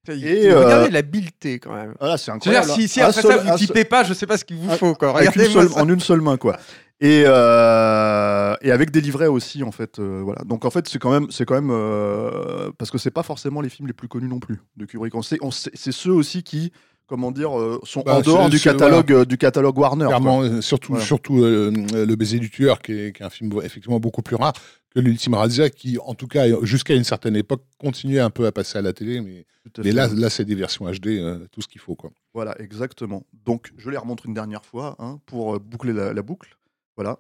Il- 0.08 0.26
Et, 0.28 0.50
euh, 0.52 0.66
Regardez 0.66 0.90
l'habileté 0.90 1.60
quand 1.60 1.74
même. 1.74 1.94
Voilà, 2.00 2.18
c'est 2.18 2.32
veux 2.32 2.38
dire, 2.40 2.50
incroyable. 2.60 2.82
si, 2.82 2.88
si 2.90 3.02
après 3.02 3.22
seul- 3.22 3.32
ça 3.32 3.38
vous 3.38 3.48
seul- 3.58 3.68
typez 3.68 3.86
pas, 3.86 4.04
je 4.04 4.14
sais 4.14 4.28
pas 4.28 4.38
ce 4.38 4.44
qu'il 4.46 4.58
vous 4.58 4.70
un- 4.72 4.76
faut. 4.78 4.94
Quoi. 4.96 5.24
une 5.24 5.32
seule- 5.32 5.70
en 5.76 5.88
une 5.88 6.00
seule 6.02 6.20
main 6.22 6.36
quoi 6.38 6.58
et 7.04 7.24
euh, 7.28 8.56
et 8.62 8.72
avec 8.72 8.92
des 8.92 9.02
livrets 9.02 9.28
aussi 9.28 9.62
en 9.64 9.72
fait 9.72 10.00
euh, 10.00 10.22
voilà 10.24 10.42
donc 10.46 10.66
en 10.66 10.70
fait 10.70 10.88
c'est 10.88 11.00
quand 11.00 11.12
même 11.12 11.28
c'est 11.30 11.46
quand 11.46 11.56
même 11.56 11.70
euh, 11.72 12.72
parce 12.78 12.92
que 12.92 12.98
c'est 12.98 13.12
pas 13.12 13.24
forcément 13.24 13.62
les 13.62 13.70
films 13.70 13.88
les 13.88 13.94
plus 13.94 14.08
connus 14.08 14.28
non 14.30 14.40
plus 14.40 14.60
de 14.78 14.86
Kubrick 14.86 15.14
on 15.16 15.22
sait 15.22 15.38
on 15.42 15.52
sait- 15.52 15.72
c'est 15.74 15.92
ceux 15.92 16.12
aussi 16.14 16.44
qui 16.44 16.72
comment 17.06 17.32
dire 17.32 17.60
euh, 17.60 17.80
sont 17.84 18.04
Bah, 18.06 18.16
en 18.18 18.22
dehors 18.22 18.50
du 18.50 18.60
catalogue 18.60 19.24
du 19.26 19.38
catalogue 19.38 19.78
Warner. 19.78 20.06
Clairement, 20.08 20.62
surtout, 20.62 20.94
Voilà. 20.94 21.06
surtout 21.06 21.36
Le 21.36 22.16
baiser 22.16 22.40
du 22.40 22.50
tueur, 22.50 22.82
qui 22.82 22.94
est, 22.94 23.12
qui 23.16 23.22
est 23.22 23.26
un 23.26 23.30
film 23.30 23.52
effectivement 23.62 24.00
beaucoup 24.00 24.22
plus 24.22 24.38
rare 24.38 24.54
que 24.96 25.00
l'ultime 25.02 25.34
Razia, 25.34 25.70
qui, 25.70 25.98
en 26.00 26.14
tout 26.14 26.28
cas, 26.28 26.46
jusqu'à 26.64 26.94
une 26.96 27.04
certaine 27.04 27.36
époque, 27.36 27.62
continuait 27.78 28.20
un 28.22 28.30
peu 28.30 28.46
à 28.46 28.52
passer 28.52 28.78
à 28.78 28.82
la 28.82 28.94
télé. 28.94 29.20
Mais, 29.22 29.46
là, 29.92 30.08
là 30.08 30.30
c'est 30.30 30.46
des 30.46 30.56
versions 30.56 30.86
HD, 30.90 31.20
tout 31.52 31.62
ce 31.62 31.68
qu'il 31.68 31.82
faut. 31.82 31.96
Quoi. 31.96 32.10
voilà 32.34 32.56
exactement 32.62 33.26
donc 33.46 33.72
je 33.78 33.90
les 33.90 33.98
remontre 33.98 34.26
une 34.26 34.34
dernière 34.34 34.64
fois 34.66 34.96
hein, 35.00 35.20
pour 35.26 35.60
boucler 35.60 35.92
la, 35.94 36.14
la 36.14 36.22
boucle 36.22 36.58
voilà 36.96 37.18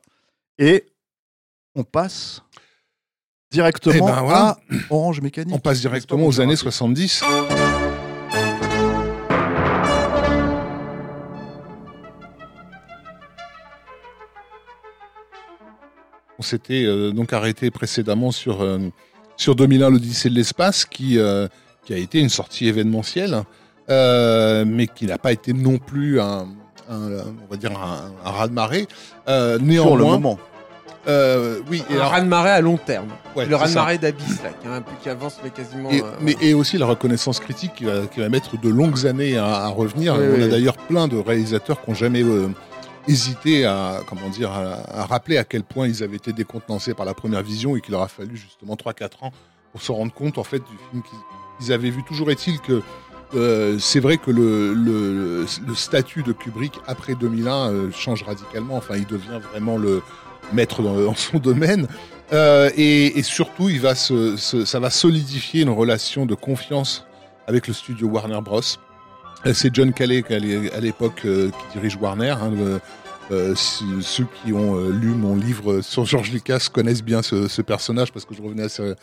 et 0.59 0.85
on 1.75 1.83
passe 1.83 2.41
directement 3.51 3.93
Eh 3.95 3.99
ben, 4.11 4.21
voilà. 4.21 4.47
à 4.49 4.57
Orange 4.89 5.21
Mécanique 5.21 5.55
On 5.55 5.59
passe 5.59 5.79
directement 5.79 6.25
aux 6.25 6.39
années 6.41 6.53
Rafik 6.53 6.63
70. 6.63 7.23
On 16.39 16.41
s'était 16.41 16.83
euh, 16.83 17.11
donc 17.11 17.31
arrêté 17.31 17.71
précédemment 17.71 18.31
sur, 18.31 18.61
euh, 18.61 18.79
sur 19.37 19.55
2001, 19.55 19.89
l'Odyssée 19.91 20.29
de 20.29 20.35
l'espace, 20.35 20.83
qui, 20.83 21.17
euh, 21.17 21.47
qui 21.85 21.93
a 21.93 21.97
été 21.97 22.19
une 22.19 22.29
sortie 22.29 22.67
événementielle, 22.67 23.43
mais 23.87 24.87
qui 24.87 25.05
n'a 25.05 25.17
pas 25.17 25.31
été 25.31 25.53
non 25.53 25.77
plus 25.77 26.19
un, 26.19 26.47
un, 26.93 27.23
on 27.47 27.51
va 27.51 27.57
dire 27.57 27.71
un, 27.71 28.11
un 28.25 28.31
raz-de-marée. 28.31 28.87
Euh, 29.27 29.57
sur 29.57 29.65
néanmoins, 29.65 29.97
le 29.97 30.03
moment 30.03 30.39
euh, 31.05 31.59
oui, 31.69 31.83
et 31.89 31.93
Un 31.93 31.95
alors- 31.97 32.11
raz-de-marée 32.11 32.49
à 32.51 32.61
long 32.61 32.77
terme. 32.77 33.07
ouais, 33.35 33.45
le 33.45 33.55
raz-de-marée 33.57 33.97
d'Abyss, 33.97 34.41
là, 34.41 34.51
qui, 34.61 34.67
est 34.67 34.71
un 34.71 34.81
peu, 34.81 34.91
qui 35.01 35.09
avance, 35.09 35.37
mais 35.43 35.49
quasiment. 35.49 35.89
Et, 35.89 36.01
euh, 36.01 36.05
mais, 36.21 36.35
et 36.39 36.53
aussi 36.53 36.77
la 36.77 36.85
reconnaissance 36.85 37.41
critique 37.41 37.73
qui 37.75 37.83
va, 37.83 38.05
qui 38.07 38.21
va 38.21 38.29
mettre 38.29 38.57
de 38.59 38.69
longues 38.69 39.05
années 39.05 39.37
à, 39.37 39.45
à 39.45 39.67
revenir. 39.67 40.15
Oui, 40.15 40.25
On 40.31 40.35
oui. 40.37 40.43
a 40.43 40.47
d'ailleurs 40.47 40.77
plein 40.77 41.09
de 41.09 41.17
réalisateurs 41.17 41.81
qui 41.81 41.89
n'ont 41.89 41.95
jamais 41.95 42.23
euh, 42.23 42.47
hésité 43.09 43.65
à, 43.65 43.99
comment 44.07 44.29
dire, 44.29 44.49
à, 44.51 45.01
à 45.01 45.05
rappeler 45.05 45.37
à 45.37 45.43
quel 45.43 45.63
point 45.63 45.87
ils 45.87 46.03
avaient 46.03 46.15
été 46.15 46.31
décontenancés 46.31 46.93
par 46.93 47.05
la 47.05 47.13
première 47.13 47.41
vision 47.43 47.75
et 47.75 47.81
qu'il 47.81 47.91
leur 47.91 48.01
a 48.03 48.07
fallu 48.07 48.37
justement 48.37 48.75
3-4 48.75 49.25
ans 49.25 49.31
pour 49.73 49.81
se 49.81 49.91
rendre 49.91 50.13
compte 50.13 50.37
en 50.37 50.43
fait 50.45 50.59
du 50.59 50.77
film 50.89 51.03
qu'ils 51.03 51.19
qu'ils 51.59 51.71
avaient 51.73 51.89
vu. 51.91 52.01
Toujours 52.03 52.31
est-il 52.31 52.59
que 52.61 52.81
euh, 53.35 53.77
c'est 53.79 53.99
vrai 53.99 54.17
que 54.17 54.31
le, 54.31 55.45
statut 55.75 56.23
de 56.23 56.33
Kubrick 56.33 56.73
après 56.87 57.15
2001 57.15 57.71
euh, 57.71 57.91
change 57.91 58.23
radicalement. 58.23 58.75
Enfin, 58.75 58.95
il 58.95 59.05
devient 59.05 59.39
vraiment 59.51 59.77
le 59.77 60.01
maître 60.51 60.81
dans, 60.81 61.15
son 61.15 61.39
domaine. 61.39 61.87
Euh, 62.31 62.69
et, 62.77 63.21
surtout, 63.23 63.69
il 63.69 63.79
va 63.81 63.95
ça 63.95 64.79
va 64.79 64.89
solidifier 64.89 65.63
une 65.63 65.69
relation 65.69 66.25
de 66.25 66.35
confiance 66.35 67.05
avec 67.47 67.67
le 67.67 67.73
studio 67.73 68.07
Warner 68.07 68.39
Bros. 68.41 68.61
C'est 69.53 69.75
John 69.75 69.91
Calais 69.91 70.23
à 70.29 70.39
l'é- 70.39 70.71
à 70.71 70.79
l'époque 70.79 71.21
qui 71.23 71.73
dirige 71.73 71.97
Warner. 71.97 72.35
hein, 72.39 72.79
ceux 73.55 74.25
qui 74.43 74.53
ont 74.53 74.89
lu 74.89 75.09
mon 75.09 75.35
livre 75.35 75.81
sur 75.81 76.05
George 76.05 76.31
Lucas 76.31 76.67
connaissent 76.71 77.03
bien 77.03 77.21
ce, 77.21 77.61
personnage 77.61 78.13
parce 78.13 78.25
que 78.25 78.33
je 78.33 78.41
revenais 78.41 78.63
assez- 78.63 78.93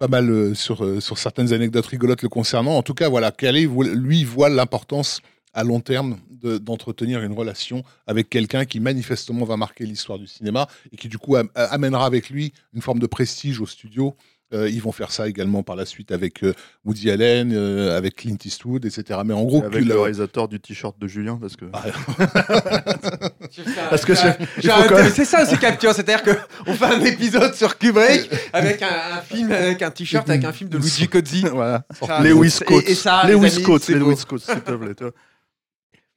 pas 0.00 0.08
mal 0.08 0.30
euh, 0.30 0.54
sur, 0.54 0.82
euh, 0.82 0.98
sur 0.98 1.18
certaines 1.18 1.52
anecdotes 1.52 1.84
rigolotes 1.86 2.22
le 2.22 2.30
concernant. 2.30 2.76
En 2.78 2.82
tout 2.82 2.94
cas, 2.94 3.08
voilà, 3.10 3.30
Calais, 3.30 3.68
lui, 3.94 4.24
voit 4.24 4.48
l'importance 4.48 5.20
à 5.52 5.62
long 5.62 5.80
terme 5.80 6.18
de- 6.30 6.56
d'entretenir 6.56 7.20
une 7.22 7.32
relation 7.34 7.82
avec 8.06 8.30
quelqu'un 8.30 8.64
qui 8.64 8.80
manifestement 8.80 9.44
va 9.44 9.58
marquer 9.58 9.84
l'histoire 9.84 10.18
du 10.18 10.26
cinéma 10.26 10.68
et 10.90 10.96
qui 10.96 11.08
du 11.08 11.18
coup 11.18 11.36
am- 11.36 11.50
amènera 11.54 12.06
avec 12.06 12.30
lui 12.30 12.52
une 12.72 12.80
forme 12.80 12.98
de 12.98 13.06
prestige 13.06 13.60
au 13.60 13.66
studio. 13.66 14.16
Euh, 14.52 14.68
ils 14.68 14.82
vont 14.82 14.90
faire 14.90 15.12
ça 15.12 15.28
également 15.28 15.62
par 15.62 15.76
la 15.76 15.86
suite 15.86 16.10
avec 16.10 16.42
euh, 16.42 16.52
Woody 16.84 17.08
Allen, 17.10 17.52
euh, 17.54 17.96
avec 17.96 18.16
Clint 18.16 18.36
Eastwood, 18.44 18.84
etc. 18.84 19.20
Mais 19.24 19.32
en 19.32 19.44
gros, 19.44 19.58
avec 19.64 19.84
que 19.84 19.88
le 19.88 19.98
réalisateur 20.00 20.48
du 20.48 20.58
t-shirt 20.58 20.98
de 20.98 21.06
Julien 21.06 21.38
parce 21.40 21.54
que 21.56 21.66
Ah, 21.72 21.82
Parce 23.90 24.04
que 24.04 24.14
c'est- 24.14 24.36
c'est 25.14 25.24
ça 25.24 25.42
aussi 25.42 25.56
capture, 25.58 25.92
c'est-à-dire 25.94 26.22
qu'on 26.22 26.72
fait 26.74 26.84
un 26.84 27.00
épisode 27.04 27.54
sur 27.54 27.78
Kubrick 27.78 28.30
avec 28.52 28.82
un, 28.82 28.86
un 29.18 29.20
film 29.22 29.50
avec 29.52 29.82
un 29.82 29.90
t-shirt 29.90 30.28
avec 30.28 30.44
un 30.44 30.52
film 30.52 30.70
de 30.70 30.78
Luigi 30.78 31.08
Cozzi. 31.08 31.44
voilà 31.52 31.82
c'est 33.78 33.92
les 33.94 33.98
beau. 34.00 34.10
Wiscoats 34.10 34.38
s'il 34.38 34.60
te 34.62 34.72
plaît 34.72 34.94
tu 34.96 35.04
vois. 35.04 35.12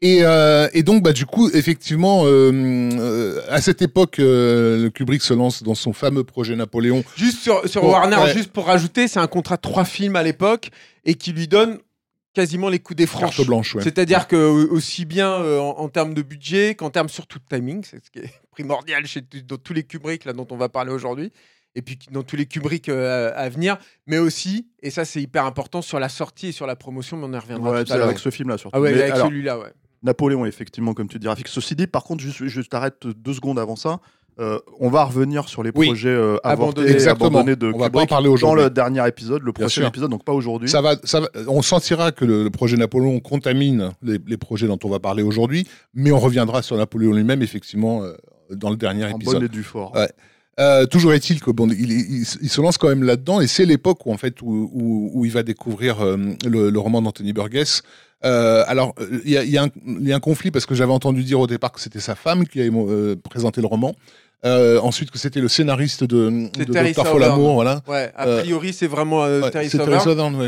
Et, 0.06 0.20
euh, 0.24 0.68
et 0.74 0.84
donc, 0.84 1.02
bah, 1.02 1.14
du 1.14 1.26
coup, 1.26 1.50
effectivement, 1.52 2.26
euh, 2.26 2.52
euh, 2.52 3.42
à 3.48 3.62
cette 3.62 3.82
époque, 3.82 4.20
euh, 4.20 4.90
Kubrick 4.90 5.22
se 5.22 5.34
lance 5.34 5.64
dans 5.64 5.76
son 5.76 5.94
fameux 5.94 6.26
projet 6.26 6.58
Napoléon. 6.58 7.06
Juste 7.16 7.40
sur, 7.40 7.84
Warner, 7.84 8.18
ouais. 8.18 8.34
juste 8.34 8.52
pour 8.52 8.66
rajouter, 8.66 9.08
c'est 9.08 9.22
un 9.22 9.28
contrat 9.28 9.56
de 9.56 9.62
trois 9.62 9.86
films 9.86 10.18
à 10.18 10.24
l'époque 10.24 10.72
et 11.06 11.16
qui 11.16 11.32
lui 11.32 11.48
donne 11.48 11.80
quasiment 12.34 12.68
les 12.68 12.80
coups 12.80 12.98
des 12.98 13.06
franches. 13.08 13.38
Carte 13.38 13.48
blanche, 13.48 13.76
ouais. 13.76 13.84
C'est-à-dire 13.84 14.28
que 14.28 14.36
aussi 14.36 15.06
bien 15.06 15.32
euh, 15.32 15.60
en, 15.60 15.80
en 15.80 15.88
termes 15.88 16.14
de 16.14 16.22
budget 16.22 16.76
qu'en 16.76 16.90
termes 16.90 17.08
surtout 17.08 17.40
de 17.40 17.46
timing, 17.56 17.86
c'est 17.90 18.04
ce 18.04 18.12
qui 18.12 18.20
est 18.20 18.34
primordial 18.52 19.06
chez 19.06 19.22
dans 19.48 19.58
tous 19.58 19.72
les 19.72 19.84
Kubrick 19.84 20.26
là 20.26 20.34
dont 20.34 20.48
on 20.52 20.58
va 20.58 20.68
parler 20.68 20.92
aujourd'hui, 20.92 21.32
et 21.76 21.82
puis 21.82 21.98
dans 22.12 22.24
tous 22.24 22.36
les 22.36 22.46
Kubrick 22.46 22.90
euh, 22.90 23.32
à, 23.36 23.48
venir, 23.48 23.78
mais 24.08 24.18
aussi, 24.18 24.68
et 24.82 24.90
ça 24.90 25.06
c'est 25.06 25.22
hyper 25.22 25.46
important, 25.46 25.82
sur 25.82 26.00
la 26.00 26.10
sortie 26.10 26.48
et 26.48 26.52
sur 26.52 26.68
la 26.68 26.76
promotion, 26.76 27.16
mais 27.16 27.26
on 27.28 27.34
y 27.34 27.38
reviendra 27.40 27.72
Ouais, 27.72 27.80
tout 27.84 27.88
c'est 27.88 27.94
à 27.94 27.98
l'heure. 27.98 28.08
avec 28.08 28.20
ce 28.20 28.32
film 28.32 28.50
là 28.50 28.58
surtout 28.58 28.76
Ah 28.78 28.82
ouais, 28.82 28.92
Mais 28.94 29.04
avec 29.04 29.16
celui-là, 29.16 29.60
ouais. 29.60 29.72
Napoléon 30.04 30.46
effectivement 30.46 30.94
comme 30.94 31.08
tu 31.08 31.18
dis 31.20 31.28
ceci 31.46 31.76
dit 31.76 31.88
par 31.88 32.04
contre 32.04 32.22
juste 32.24 32.46
je 32.48 32.62
t'arrête 32.62 33.06
deux 33.08 33.34
secondes 33.34 33.60
avant 33.60 33.76
ça 33.76 34.00
Euh, 34.40 34.58
on 34.80 34.90
va 34.90 35.04
revenir 35.04 35.48
sur 35.48 35.62
les 35.62 35.70
Oui. 35.76 35.86
projets 35.86 36.10
euh, 36.10 36.38
Abandonnés. 36.44 37.56
De 37.56 37.72
On 37.72 37.78
va 37.78 37.92
pas 37.92 38.06
parler 38.08 38.28
dans 38.30 38.34
aujourd'hui. 38.34 38.64
le 38.64 38.70
dernier 38.72 39.08
épisode, 39.08 39.44
le 39.44 39.54
prochain 39.54 39.88
épisode, 39.88 40.10
donc 40.10 40.24
pas 40.26 40.34
aujourd'hui. 40.34 40.68
Ça 40.70 40.82
va, 40.82 40.96
ça 41.04 41.20
va- 41.20 41.30
on 41.48 41.62
sentira 41.62 42.12
que 42.12 42.26
le, 42.26 42.44
le 42.44 42.50
projet 42.50 42.76
Napoléon 42.76 43.20
contamine 43.20 43.92
les, 44.02 44.18
les 44.26 44.38
projets 44.38 44.66
dont 44.68 44.80
on 44.84 44.90
va 44.90 45.00
parler 45.00 45.22
aujourd'hui, 45.22 45.68
mais 45.94 46.12
on 46.12 46.18
reviendra 46.20 46.64
sur 46.64 46.76
Napoléon 46.78 47.14
lui-même, 47.14 47.44
effectivement, 47.44 48.02
euh, 48.04 48.14
dans 48.50 48.72
le 48.72 48.76
dernier 48.76 49.06
en 49.06 49.10
épisode. 49.18 49.36
bonne 49.36 49.44
et 49.46 49.50
due 49.50 49.62
fort. 49.62 49.94
Ouais. 49.96 50.10
Euh, 50.60 50.86
toujours 50.88 51.14
est-il 51.14 51.40
que 51.40 51.52
bon, 51.52 51.68
il, 51.70 51.92
il- 51.92 52.26
il 52.42 52.50
se 52.50 52.60
lance 52.62 52.80
quand 52.80 52.90
même 52.90 53.04
là-dedans, 53.04 53.40
et 53.40 53.46
c'est 53.48 53.66
l'époque 53.66 54.04
où 54.08 54.12
en 54.12 54.18
fait 54.18 54.42
où, 54.42 54.70
où- 54.74 55.12
où 55.14 55.26
il 55.26 55.32
va 55.32 55.44
découvrir 55.44 56.02
euh, 56.02 56.18
le, 56.48 56.72
le 56.72 56.80
roman 56.80 57.02
d'Anthony 57.04 57.34
Burgess. 57.34 57.84
Euh, 58.26 58.64
alors, 58.68 58.94
il 59.26 59.32
y, 59.32 59.38
a, 59.38 59.44
il 59.44 59.50
y 59.50 59.58
a 59.58 59.64
un- 59.64 59.70
il 59.86 60.08
y 60.08 60.14
a 60.14 60.16
un 60.16 60.20
conflit 60.20 60.52
parce 60.52 60.66
que 60.66 60.76
j'avais 60.76 60.94
entendu 60.94 61.24
dire 61.24 61.40
au 61.40 61.48
départ 61.48 61.72
que 61.72 61.80
c'était 61.82 62.00
sa 62.00 62.16
femme 62.16 62.48
qui 62.48 62.60
avait 62.62 62.72
euh, 62.74 63.16
présenté 63.16 63.62
le 63.62 63.68
roman. 63.68 63.94
Euh, 64.46 64.78
ensuite, 64.82 65.10
que 65.10 65.18
c'était 65.18 65.40
le 65.40 65.48
scénariste 65.48 66.04
de, 66.04 66.30
de 66.30 66.66
Dr. 66.92 67.04
Folamour, 67.14 67.54
voilà. 67.54 67.82
Ouais, 67.88 68.12
a 68.14 68.26
priori, 68.42 68.74
c'est 68.74 68.88
vraiment 68.88 69.24
euh, 69.24 69.40
Ouais, 69.42 69.52
Terry 69.52 69.70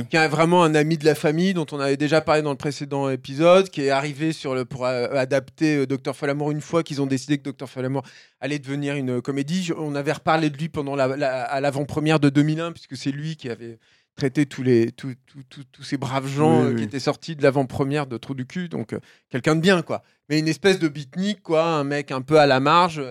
qui 0.10 0.17
est 0.17 0.27
vraiment 0.27 0.65
un 0.65 0.75
ami 0.75 0.98
de 0.98 1.05
la 1.05 1.15
famille 1.15 1.53
dont 1.53 1.65
on 1.72 1.79
avait 1.79 1.96
déjà 1.96 2.20
parlé 2.20 2.41
dans 2.41 2.50
le 2.51 2.58
précédent 2.58 3.10
épisode, 3.10 3.70
qui 3.70 3.84
est 3.84 3.91
arrivé 3.91 4.34
sur 4.34 4.53
le, 4.53 4.65
pour 4.65 4.86
euh, 4.86 5.08
adapter 5.13 5.86
Dr. 5.88 6.13
Folamour 6.13 6.51
une 6.51 6.60
fois 6.60 6.84
qu'ils 6.84 7.01
ont 7.01 7.05
décidé 7.08 7.38
que 7.38 7.50
Dr. 7.50 7.70
Folamour 7.70 8.03
allait 8.41 8.60
devenir 8.60 8.96
une 8.96 9.22
comédie. 9.22 9.63
Je- 9.63 9.74
on 9.74 9.96
avait 9.96 10.12
reparlé 10.12 10.50
de 10.50 10.58
lui 10.58 10.67
pendant 10.67 10.98
la, 10.98 11.15
la- 11.15 11.44
à 11.44 11.62
l'avant-première 11.62 12.20
de 12.20 12.27
2001, 12.27 12.74
puisque 12.74 12.98
c'est 12.98 13.12
lui 13.12 13.38
qui 13.38 13.50
avait 13.50 13.79
traité 14.15 14.45
tous, 14.45 14.63
les, 14.63 14.91
tous, 14.91 15.13
tous- 15.25 15.43
tous- 15.50 15.63
tous 15.72 15.84
ces 15.84 15.98
braves 15.98 16.27
gens 16.27 16.62
Oui, 16.62 16.65
euh, 16.65 16.69
oui. 16.72 16.75
qui 16.77 16.84
étaient 16.84 17.00
sortis 17.00 17.36
de 17.36 17.43
l'avant-première 17.43 18.07
de 18.07 18.17
Trou 18.17 18.34
du 18.34 18.45
cul. 18.45 18.69
Donc, 18.69 18.93
euh, 18.93 19.00
quelqu'un 19.29 19.55
de 19.55 19.62
bien, 19.62 19.81
quoi. 19.81 20.03
Mais 20.29 20.39
une 20.39 20.48
espèce 20.48 20.79
de 20.79 20.88
beatnik, 20.88 21.41
quoi, 21.43 21.63
un 21.65 21.84
mec 21.84 22.12
un 22.12 22.22
peu 22.22 22.39
à 22.39 22.45
la 22.45 22.60
marge, 22.60 23.01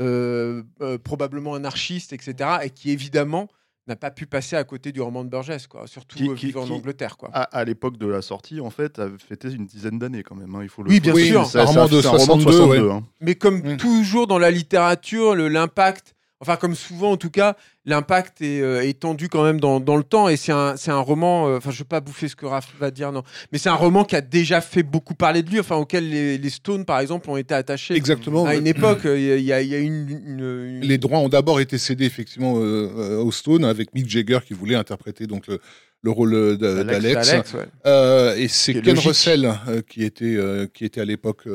euh, 0.00 0.62
euh, 0.80 0.98
probablement 0.98 1.54
anarchiste, 1.54 2.12
etc. 2.12 2.50
Et 2.62 2.70
qui, 2.70 2.90
évidemment, 2.90 3.48
n'a 3.88 3.96
pas 3.96 4.12
pu 4.12 4.26
passer 4.26 4.54
à 4.54 4.62
côté 4.62 4.92
du 4.92 5.00
roman 5.00 5.24
de 5.24 5.28
Burgess, 5.28 5.66
quoi. 5.66 5.88
Surtout 5.88 6.16
Qui- 6.16 6.28
qui- 6.36 6.46
vivant 6.46 6.64
qui- 6.64 6.70
en 6.72 6.76
Angleterre, 6.76 7.16
quoi. 7.16 7.30
À, 7.32 7.42
à 7.42 7.64
l'époque 7.64 7.98
de 7.98 8.06
la 8.06 8.22
sortie, 8.22 8.60
en 8.60 8.70
fait, 8.70 9.00
avait 9.00 9.18
fêté 9.18 9.50
une 9.52 9.66
dizaine 9.66 9.98
d'années 9.98 10.22
quand 10.22 10.36
même. 10.36 10.54
hein, 10.54 10.60
il 10.62 10.68
faut 10.68 10.84
le 10.84 10.90
Oui, 10.90 11.00
bien 11.00 11.12
sûr. 11.16 11.44
C'est 11.46 11.58
Un 11.58 11.64
roman 11.64 11.88
de 11.88 12.00
c'est 12.00 12.06
un 12.06 12.10
roman 12.12 12.38
62, 12.40 12.86
ouais. 12.86 12.92
hein. 12.92 13.02
Mais 13.20 13.34
comme 13.34 13.58
Mm. 13.72 13.76
toujours 13.78 14.28
dans 14.28 14.38
la 14.38 14.52
littérature, 14.52 15.34
le- 15.34 15.48
l'impact, 15.48 16.14
enfin 16.42 16.56
comme 16.56 16.74
souvent 16.74 17.12
en 17.12 17.16
tout 17.16 17.30
cas, 17.30 17.56
l'impact 17.86 18.42
est 18.42 18.60
euh, 18.60 18.84
étendu 18.86 19.28
quand 19.30 19.42
même 19.44 19.58
dans, 19.60 19.80
dans 19.80 19.96
le 19.96 20.02
temps. 20.02 20.28
Et 20.28 20.36
c'est 20.36 20.52
un, 20.52 20.76
c'est 20.76 20.90
un 20.90 20.98
roman, 20.98 21.48
euh, 21.48 21.56
enfin 21.56 21.70
je 21.70 21.76
ne 21.76 21.78
vais 21.84 21.88
pas 21.88 22.00
bouffer 22.00 22.28
ce 22.28 22.36
que 22.36 22.44
Raph 22.44 22.68
va 22.78 22.90
dire, 22.90 23.12
non. 23.12 23.22
Mais 23.52 23.58
c'est 23.58 23.70
un 23.70 23.74
roman 23.76 24.04
qui 24.04 24.16
a 24.16 24.20
déjà 24.20 24.60
fait 24.60 24.82
beaucoup 24.82 25.14
parler 25.14 25.42
de 25.42 25.48
lui, 25.50 25.60
enfin 25.60 25.76
auquel 25.76 26.10
les, 26.10 26.36
les 26.36 26.50
Stones 26.50 26.84
par 26.84 27.00
exemple 27.00 27.30
ont 27.30 27.36
été 27.38 27.54
attachés. 27.54 27.94
Exactement. 27.94 28.44
À 28.44 28.56
une 28.56 28.66
époque, 28.66 29.00
il 29.04 29.40
y, 29.40 29.52
a- 29.52 29.62
y 29.62 29.68
y 29.68 29.74
une... 29.76 30.08
une- 30.10 30.40
une- 30.40 30.80
Les 30.82 30.98
droits 30.98 31.20
ont 31.20 31.28
d'abord 31.30 31.60
été 31.60 31.78
cédés 31.78 32.04
effectivement 32.04 32.56
euh, 32.58 32.90
euh, 32.96 33.22
au 33.22 33.32
Stone 33.32 33.64
avec 33.64 33.94
Mick 33.94 34.10
Jagger 34.10 34.40
qui 34.46 34.52
voulait 34.52 34.74
interpréter 34.74 35.26
donc 35.26 35.46
le, 35.46 35.60
le 36.02 36.10
rôle 36.10 36.58
d'Alex. 36.58 37.28
Alex, 37.30 37.54
ouais. 37.54 37.66
Euh, 37.86 38.34
et 38.36 38.48
c'est 38.48 38.74
Ken 38.74 38.94
logique. 38.96 39.06
Russell 39.06 39.52
euh, 39.68 39.80
qui 39.88 40.02
était 40.02 40.34
euh, 40.36 40.66
qui 40.66 40.84
était 40.84 41.00
à 41.00 41.04
l'époque 41.04 41.46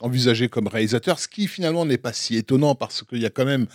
envisagé 0.00 0.48
comme 0.48 0.66
réalisateur, 0.66 1.18
ce 1.20 1.28
qui 1.28 1.46
finalement 1.46 1.84
n'est 1.86 1.98
pas 1.98 2.12
si 2.12 2.36
étonnant 2.36 2.74
parce 2.74 3.02
qu'il 3.04 3.18
y 3.20 3.26
a 3.26 3.30
quand 3.30 3.44
même 3.44 3.66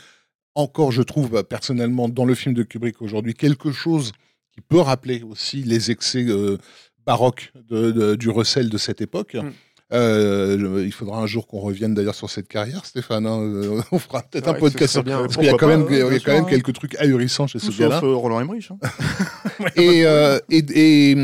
encore, 0.58 0.92
je 0.92 1.02
trouve 1.02 1.30
bah, 1.32 1.44
personnellement, 1.44 2.10
dans 2.10 2.26
le 2.26 2.36
film 2.36 2.54
de 2.56 2.64
Kubrick 2.64 3.02
aujourd'hui, 3.02 3.34
quelque 3.34 3.72
chose 3.72 4.12
qui 4.54 4.62
peut 4.62 4.80
rappeler 4.80 5.24
aussi 5.24 5.64
les 5.64 5.92
excès 5.92 6.26
euh, 6.28 6.58
baroques 7.06 7.52
de- 7.70 7.92
de- 7.92 8.16
du 8.16 8.30
Russell 8.30 8.70
de 8.70 8.78
cette 8.78 9.02
époque. 9.02 9.36
Mm. 9.36 9.52
Euh, 9.94 10.84
il 10.86 10.92
faudra 10.92 11.20
un 11.22 11.28
jour 11.28 11.48
qu'on 11.48 11.60
revienne 11.62 11.94
d'ailleurs 11.94 12.14
sur 12.16 12.30
cette 12.30 12.50
carrière, 12.50 12.86
Stéphane. 12.86 13.26
hein. 13.26 13.40
Euh, 13.40 13.82
on 13.94 14.00
fera 14.00 14.22
peut-être 14.22 14.48
Ouais, 14.50 14.58
un 14.58 14.60
podcast 14.60 14.92
sur 14.92 15.04
bien. 15.04 15.20
parce 15.22 15.38
qu'il 15.38 15.46
y 15.46 15.50
a 15.50 15.54
quand 15.54 15.68
même, 15.68 15.86
pas, 15.86 15.94
il 15.94 15.98
y 16.00 16.02
a 16.02 16.20
quand 16.20 16.34
même 16.34 16.42
sûr, 16.42 16.50
quelques 16.50 16.74
trucs 16.74 16.96
ahurissants 16.96 17.48
chez 17.48 17.60
ce 17.60 17.72
gars-là. 17.72 18.02
euh, 18.04 18.14
Roland 18.16 18.42
Emmerich. 18.42 18.70
hein. 18.72 18.80
Et, 19.78 20.06
euh, 20.06 20.40
et, 20.50 20.66
et, 20.76 21.16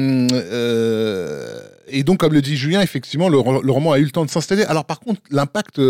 et 1.88 2.04
donc, 2.04 2.20
comme 2.20 2.34
le 2.34 2.42
dit 2.42 2.56
Julien, 2.56 2.82
effectivement, 2.82 3.30
le, 3.30 3.38
ro- 3.38 3.62
le 3.62 3.72
roman 3.72 3.92
a 3.92 4.00
eu 4.00 4.06
le 4.06 4.12
temps 4.12 4.26
de 4.26 4.30
s'installer. 4.30 4.64
Alors, 4.64 4.86
par 4.86 5.00
contre, 5.00 5.22
l'impact 5.30 5.82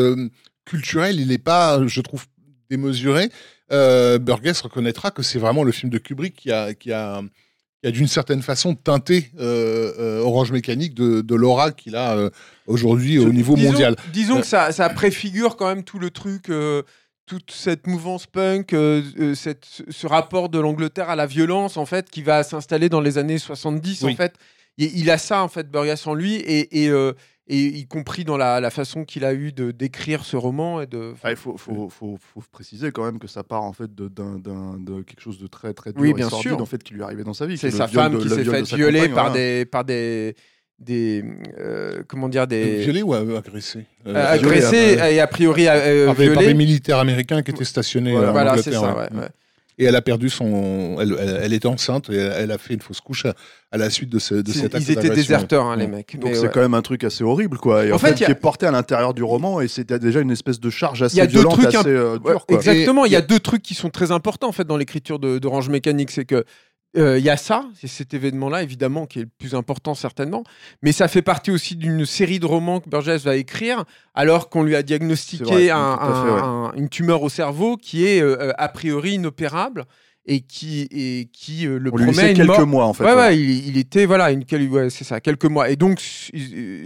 culturel, 0.65 1.20
il 1.20 1.27
n'est 1.27 1.37
pas, 1.37 1.85
je 1.87 2.01
trouve, 2.01 2.25
démesuré. 2.69 3.29
Euh, 3.71 4.19
Burgess 4.19 4.61
reconnaîtra 4.61 5.11
que 5.11 5.23
c'est 5.23 5.39
vraiment 5.39 5.63
le 5.63 5.71
film 5.71 5.89
de 5.91 5.97
Kubrick 5.97 6.35
qui 6.35 6.51
a, 6.51 6.73
qui 6.73 6.91
a, 6.91 7.21
qui 7.81 7.87
a 7.87 7.91
d'une 7.91 8.07
certaine 8.07 8.41
façon 8.41 8.75
teinté 8.75 9.31
euh, 9.39 9.91
euh, 9.99 10.19
Orange 10.21 10.51
Mécanique 10.51 10.93
de, 10.93 11.21
de 11.21 11.35
l'aura 11.35 11.71
qu'il 11.71 11.95
a 11.95 12.15
euh, 12.15 12.29
aujourd'hui 12.67 13.19
au 13.19 13.29
niveau 13.31 13.55
Disons- 13.55 13.71
mondial. 13.71 13.95
Disons 14.13 14.41
que 14.41 14.47
ça, 14.47 14.71
ça 14.71 14.89
préfigure 14.89 15.55
quand 15.57 15.67
même 15.67 15.83
tout 15.83 15.99
le 15.99 16.09
truc, 16.11 16.51
toute 17.25 17.51
cette 17.51 17.87
mouvance 17.87 18.27
punk, 18.27 18.75
cette- 19.35 19.65
ce- 19.89 20.07
rapport 20.07 20.49
de 20.49 20.59
l'Angleterre 20.59 21.09
à 21.09 21.15
la 21.15 21.25
violence, 21.25 21.77
en 21.77 21.85
fait, 21.85 22.09
qui 22.09 22.21
va 22.21 22.43
s'installer 22.43 22.89
dans 22.89 23.01
les 23.01 23.17
années 23.17 23.37
70, 23.37 24.01
Oui. 24.03 24.13
en 24.13 24.15
fait. 24.15 24.33
Il, 24.77 24.97
il 24.99 25.09
a 25.11 25.17
ça, 25.17 25.41
en 25.43 25.47
fait, 25.47 25.69
Burgess 25.71 26.05
en 26.07 26.15
lui, 26.15 26.35
et, 26.35 26.83
et, 26.85 26.89
et 27.48 27.58
y 27.66 27.86
compris 27.88 28.24
dans 28.24 28.38
la, 28.38 28.60
la 28.62 28.70
façon 28.70 29.03
qu'il 29.03 29.25
a 29.25 29.34
eu 29.34 29.51
de 29.51 29.72
d'écrire 29.72 30.24
ce 30.24 30.38
roman. 30.38 30.82
Et 30.82 30.88
de, 30.88 31.14
Ah, 31.24 31.32
Il 31.32 31.36
faut, 31.36 31.58
faut, 31.58 31.90
faut, 31.90 32.18
faut 32.18 32.44
préciser 32.51 32.92
quand 32.92 33.03
même 33.03 33.20
que 33.20 33.27
ça 33.27 33.44
part 33.44 33.64
en 33.64 33.74
fait 33.74 33.94
de, 33.94 34.08
d'un, 34.08 34.38
d'un- 34.40 34.77
de 34.79 35.01
quelque 35.03 35.20
chose 35.22 35.40
de 35.40 35.48
très 35.48 35.74
très 35.74 35.92
dur 35.92 36.01
Oui, 36.01 36.12
et 36.12 36.14
bien 36.14 36.29
sordide, 36.29 36.51
sûr. 36.51 36.62
en 36.62 36.66
fait 36.66 36.82
qui 36.84 36.94
lui 36.94 37.01
est 37.01 37.03
arrivé 37.03 37.24
dans 37.24 37.34
sa 37.34 37.46
vie. 37.46 37.58
c'est 37.58 37.72
sa 37.72 37.88
femme 37.88 38.14
de- 38.14 38.20
qui 38.20 38.29
s'est 38.29 38.46
faite 38.46 38.74
violer 38.74 39.10
par, 39.10 39.25
voilà. 39.29 39.34
des, 39.34 39.66
par 39.66 39.84
des. 39.84 40.36
des 40.79 41.24
euh, 41.60 42.03
comment 42.08 42.29
dire 42.29 42.48
des 42.48 43.03
ou 43.03 43.14
euh, 43.14 43.38
agressé? 43.38 43.86
Euh, 44.08 44.14
Euh, 44.16 44.34
agressés 44.34 44.96
violé, 44.96 45.14
et 45.16 45.20
a 45.20 45.27
priori 45.27 45.68
euh, 45.68 45.72
euh, 45.74 46.06
par, 46.08 46.16
des- 46.16 46.29
violés. 46.29 46.53
militaires 46.53 47.00
américains 47.00 47.42
qui 47.42 47.51
étaient 47.51 47.64
stationnés 47.66 48.12
Voilà, 48.14 48.27
euh, 48.27 48.29
en 48.29 48.34
voilà 48.34 48.58
c'est 48.58 48.72
ça 48.72 48.82
ouais. 48.96 49.01
ouais, 49.12 49.20
ouais. 49.22 49.27
Et 49.79 49.86
elle 49.86 49.96
a 49.96 50.01
perdu 50.01 50.29
son. 50.29 50.98
Elle, 51.00 51.16
elle, 51.20 51.40
elle 51.46 51.53
était 51.53 51.68
enceinte 51.68 52.09
et 52.09 52.16
elle, 52.16 52.51
a 52.51 52.57
fait 52.59 52.75
une 52.75 52.81
fausse 52.81 53.01
couche 53.01 53.25
à, 53.25 53.33
à 53.72 53.77
la 53.77 53.90
suite 53.90 54.09
de, 54.09 54.20
ce, 54.20 54.36
de 54.36 54.51
cet 54.51 54.75
acte 54.75 54.86
ils 54.88 54.92
étaient 54.92 55.09
déserteurs 55.09 55.66
hein, 55.66 55.75
les 55.75 55.86
Ouais. 55.86 55.92
mecs 55.92 56.20
Donc 56.20 56.36
c'est 56.36 56.42
ouais. 56.42 56.50
quand 56.53 56.62
même 56.62 56.75
un 56.75 56.83
truc 56.83 57.03
assez 57.03 57.24
horrible 57.24 57.57
quoi. 57.57 57.83
Et 57.86 57.92
en, 57.92 57.96
En 57.96 57.98
fait, 57.98 58.09
fait, 58.09 58.14
il 58.18 58.22
y 58.22 58.24
a- 58.24 58.25
qui 58.27 58.31
est 58.33 58.36
porté 58.36 58.68
à 58.68 58.72
l'intérieur 58.72 59.16
du 59.16 59.24
roman 59.24 59.62
et 59.62 59.68
c'était 59.68 59.98
déjà 59.98 60.20
une 60.20 60.29
espèce 60.29 60.59
de 60.59 60.70
charge 60.70 61.01
assez 61.01 61.16
Il 61.16 61.20
y 61.20 61.22
a 61.22 61.25
deux 61.25 61.40
violente, 61.40 61.53
trucs 61.59 61.74
assez 61.74 61.90
euh, 61.90 62.20
dure 62.20 62.46
quoi. 62.46 62.55
exactement, 62.57 63.05
il 63.05 63.12
y 63.12 63.16
a 63.16 63.22
deux 63.22 63.40
trucs 63.40 63.64
qui 63.64 63.74
sont 63.74 63.90
très 63.90 64.12
importants 64.12 64.50
en 64.50 64.51
fait 64.51 64.66
dans 64.66 64.77
l'écriture 64.77 65.18
de, 65.18 65.40
de 65.40 65.48
Range 65.48 65.70
Mécanique, 65.70 66.12
c'est 66.12 66.25
que 66.25 66.46
euh, 66.98 67.18
il 67.18 67.25
y 67.25 67.29
a 67.29 67.38
ça, 67.38 67.66
c'est 67.79 67.88
cet 67.88 68.14
événement-là 68.14 68.62
évidemment 68.64 69.06
qui 69.08 69.20
est 69.20 69.24
le 69.24 69.29
plus 69.40 69.56
important 69.56 69.96
certainement, 69.96 70.44
mais 70.82 70.92
ça 70.92 71.08
fait 71.08 71.22
partie 71.24 71.50
aussi 71.51 71.75
d'une 71.75 72.06
série 72.06 72.40
de 72.40 72.46
romans 72.46 72.79
que 72.79 72.90
Burgess 72.90 73.24
va 73.24 73.36
écrire 73.36 73.84
alors 74.14 74.50
qu'on 74.50 74.64
lui 74.64 74.75
a 74.75 74.84
diagnostiqué 74.84 75.44
vrai, 75.44 75.70
un- 75.72 75.98
tout 75.98 76.03
à 76.06 76.24
fait, 76.25 76.32
ouais. 76.32 76.40
un- 76.40 76.44
un- 76.46 76.74
une 76.75 76.90
tumeur 76.90 77.24
au 77.24 77.29
cerveau 77.29 77.77
qui 77.77 78.06
est 78.06 78.22
euh, 78.22 78.51
a 78.58 78.70
priori 78.70 79.14
inopérable 79.14 79.86
et 80.25 80.40
qui 80.42 80.88
et 80.92 81.29
qui 81.34 81.68
euh, 81.68 81.77
le 81.79 81.92
On 81.94 81.98
lui 81.98 82.06
promet 82.06 82.32
une 82.32 82.38
quelques 82.38 82.48
mort 82.48 82.68
mois 82.68 82.86
en 82.86 82.94
fait. 82.94 83.03
ouais, 83.03 83.12
ouais. 83.12 83.18
ouais, 83.18 83.40
il, 83.40 83.68
il 83.70 83.77
était 83.77 84.06
voilà 84.06 84.32
une 84.32 84.46
quel- 84.46 84.70
ouais, 84.70 84.90
c'est 84.90 85.03
ça 85.03 85.20
quelques 85.20 85.46
mois 85.46 85.70
et 85.70 85.75
donc 85.75 86.00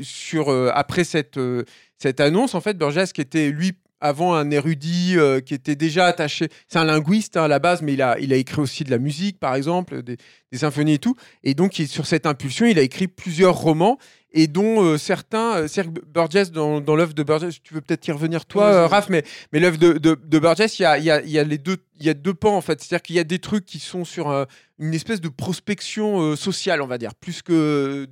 sur 0.02 0.50
euh, 0.52 0.72
après 0.74 1.04
cette 1.04 1.38
euh, 1.38 1.64
cette 1.98 2.20
annonce 2.20 2.56
en 2.56 2.62
fait 2.62 2.78
Burgess 2.78 3.14
qui 3.14 3.22
était 3.22 3.50
lui 3.52 3.74
avant 4.00 4.34
un 4.36 4.52
érudit 4.52 5.14
euh, 5.18 5.40
qui 5.40 5.54
était 5.54 5.76
déjà 5.76 6.06
attaché 6.06 6.50
c'est 6.68 6.78
un 6.80 6.86
linguiste 6.86 7.36
hein, 7.38 7.44
à 7.44 7.48
la 7.48 7.60
base 7.60 7.82
mais 7.82 7.94
il 7.94 8.02
a 8.02 8.18
il 8.20 8.32
a 8.32 8.36
écrit 8.36 8.62
aussi 8.62 8.84
de 8.84 8.92
la 8.92 8.98
musique 9.00 9.40
par 9.40 9.56
exemple 9.56 10.04
des, 10.04 10.18
des 10.52 10.58
symphonies 10.58 10.94
et 10.94 11.00
tout 11.00 11.16
et 11.44 11.54
donc 11.54 11.80
il- 11.80 11.88
sur 11.88 12.06
cette 12.06 12.26
impulsion 12.26 12.66
il 12.66 12.78
a 12.78 12.84
écrit 12.84 13.08
plusieurs 13.08 13.56
romans 13.56 13.98
et 14.32 14.48
dont 14.48 14.84
euh, 14.84 14.98
certains 14.98 15.56
euh, 15.58 15.68
c'est-à-dire 15.68 15.94
que 15.94 16.06
Burgess 16.06 16.52
dans, 16.52 16.80
dans 16.82 16.96
l'œuvre 16.96 17.14
de 17.14 17.24
Burgess 17.24 17.62
tu 17.64 17.74
veux 17.74 17.82
peut-être 17.82 18.08
y 18.08 18.12
revenir 18.12 18.46
toi 18.46 18.70
Vas-y, 18.72 18.76
euh. 18.84 18.88
Raph 18.88 19.10
mais 19.10 19.24
mais 19.52 19.60
l'œuvre 19.60 19.78
de, 19.78 19.94
de, 19.94 20.16
de 20.22 20.40
Burgess 20.40 20.78
il 20.80 20.84
y 20.84 20.86
a, 20.86 20.98
y, 21.00 21.10
a, 21.10 21.22
y 21.24 21.40
a 21.40 21.44
les 21.44 21.58
deux 21.58 21.78
il 22.00 22.06
y 22.06 22.10
a 22.10 22.14
deux 22.14 22.34
pans 22.34 22.56
en 22.56 22.62
fait 22.62 22.80
c'est-à-dire 22.82 23.02
qu'il 23.02 23.16
y 23.16 23.20
a 23.20 23.24
des 23.24 23.40
trucs 23.40 23.66
qui 23.66 23.80
sont 23.80 24.06
sur 24.06 24.30
euh, 24.30 24.46
une 24.80 24.94
espèce 24.94 25.22
de 25.22 25.30
prospection 25.30 26.36
sociale, 26.36 26.84
on 26.84 26.88
va 26.88 27.00
dire, 27.00 27.16
plus 27.16 27.42
que 27.42 28.06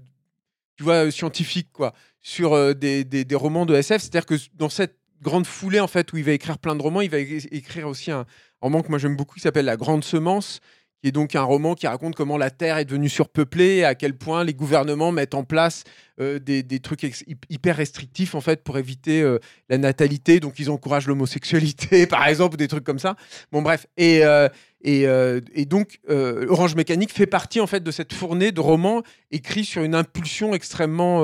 tu 0.78 0.84
vois 0.84 1.12
scientifique 1.12 1.70
quoi, 1.72 1.94
sur 2.22 2.74
des, 2.76 3.04
des- 3.04 3.24
des 3.24 3.36
romans 3.36 3.68
de 3.68 3.76
SF. 3.76 4.02
C'est-à-dire 4.02 4.26
que 4.26 4.34
dans 4.56 4.70
cette 4.70 4.98
grande 5.26 5.46
foulée 5.48 5.80
en 5.80 5.88
fait 5.88 6.14
où 6.14 6.18
il 6.18 6.24
va 6.24 6.32
écrire 6.32 6.58
plein 6.58 6.76
de 6.76 6.82
romans, 6.82 7.02
il 7.02 7.10
va 7.10 7.18
écrire 7.18 7.88
aussi 7.88 8.12
un 8.12 8.26
roman 8.62 8.82
que 8.82 8.90
moi 8.90 9.00
j'aime 9.00 9.16
beaucoup 9.16 9.36
qui 9.36 9.42
s'appelle 9.42 9.66
La 9.66 9.76
Grande 9.76 10.04
Semence 10.04 10.62
qui 11.02 11.10
est 11.10 11.12
donc 11.12 11.36
un 11.36 11.44
roman 11.44 11.76
qui 11.76 11.86
raconte 11.86 12.16
comment 12.16 12.38
la 12.38 12.50
Terre 12.50 12.78
est 12.78 12.86
devenue 12.86 13.10
surpeuplée 13.10 13.76
et 13.76 13.86
à 13.86 13.94
quel 13.94 14.18
point 14.18 14.44
les 14.44 14.54
gouvernements 14.54 15.12
mettent 15.12 15.36
en 15.36 15.44
place 15.44 15.84
euh, 16.20 16.40
des, 16.40 16.80
trucs 16.80 17.06
hyper 17.50 17.76
restrictifs 17.76 18.34
en 18.34 18.42
fait 18.42 18.64
pour 18.64 18.78
éviter 18.78 19.22
euh, 19.22 19.38
la 19.70 19.78
natalité. 19.78 20.40
Donc 20.40 20.58
ils 20.58 20.70
encouragent 20.72 21.08
l'homosexualité 21.08 22.08
par 22.08 22.26
exemple 22.26 22.56
ou 22.56 22.58
des 22.58 22.68
trucs 22.68 22.84
comme 22.84 23.00
ça. 23.00 23.16
Bon 23.52 23.62
bref 23.62 23.86
et 23.98 24.26
euh, 24.26 24.50
et, 24.82 25.08
et 25.56 25.66
donc 25.66 26.00
Orange 26.08 26.76
Mécanique 26.76 27.12
fait 27.12 27.26
partie 27.26 27.60
en 27.60 27.66
fait 27.66 27.84
de 27.84 27.90
cette 27.90 28.14
fournée 28.14 28.52
de 28.52 28.62
romans 28.62 29.02
écrits 29.32 29.66
sur 29.66 29.82
une 29.82 29.96
impulsion 29.96 30.54
extrêmement 30.54 31.24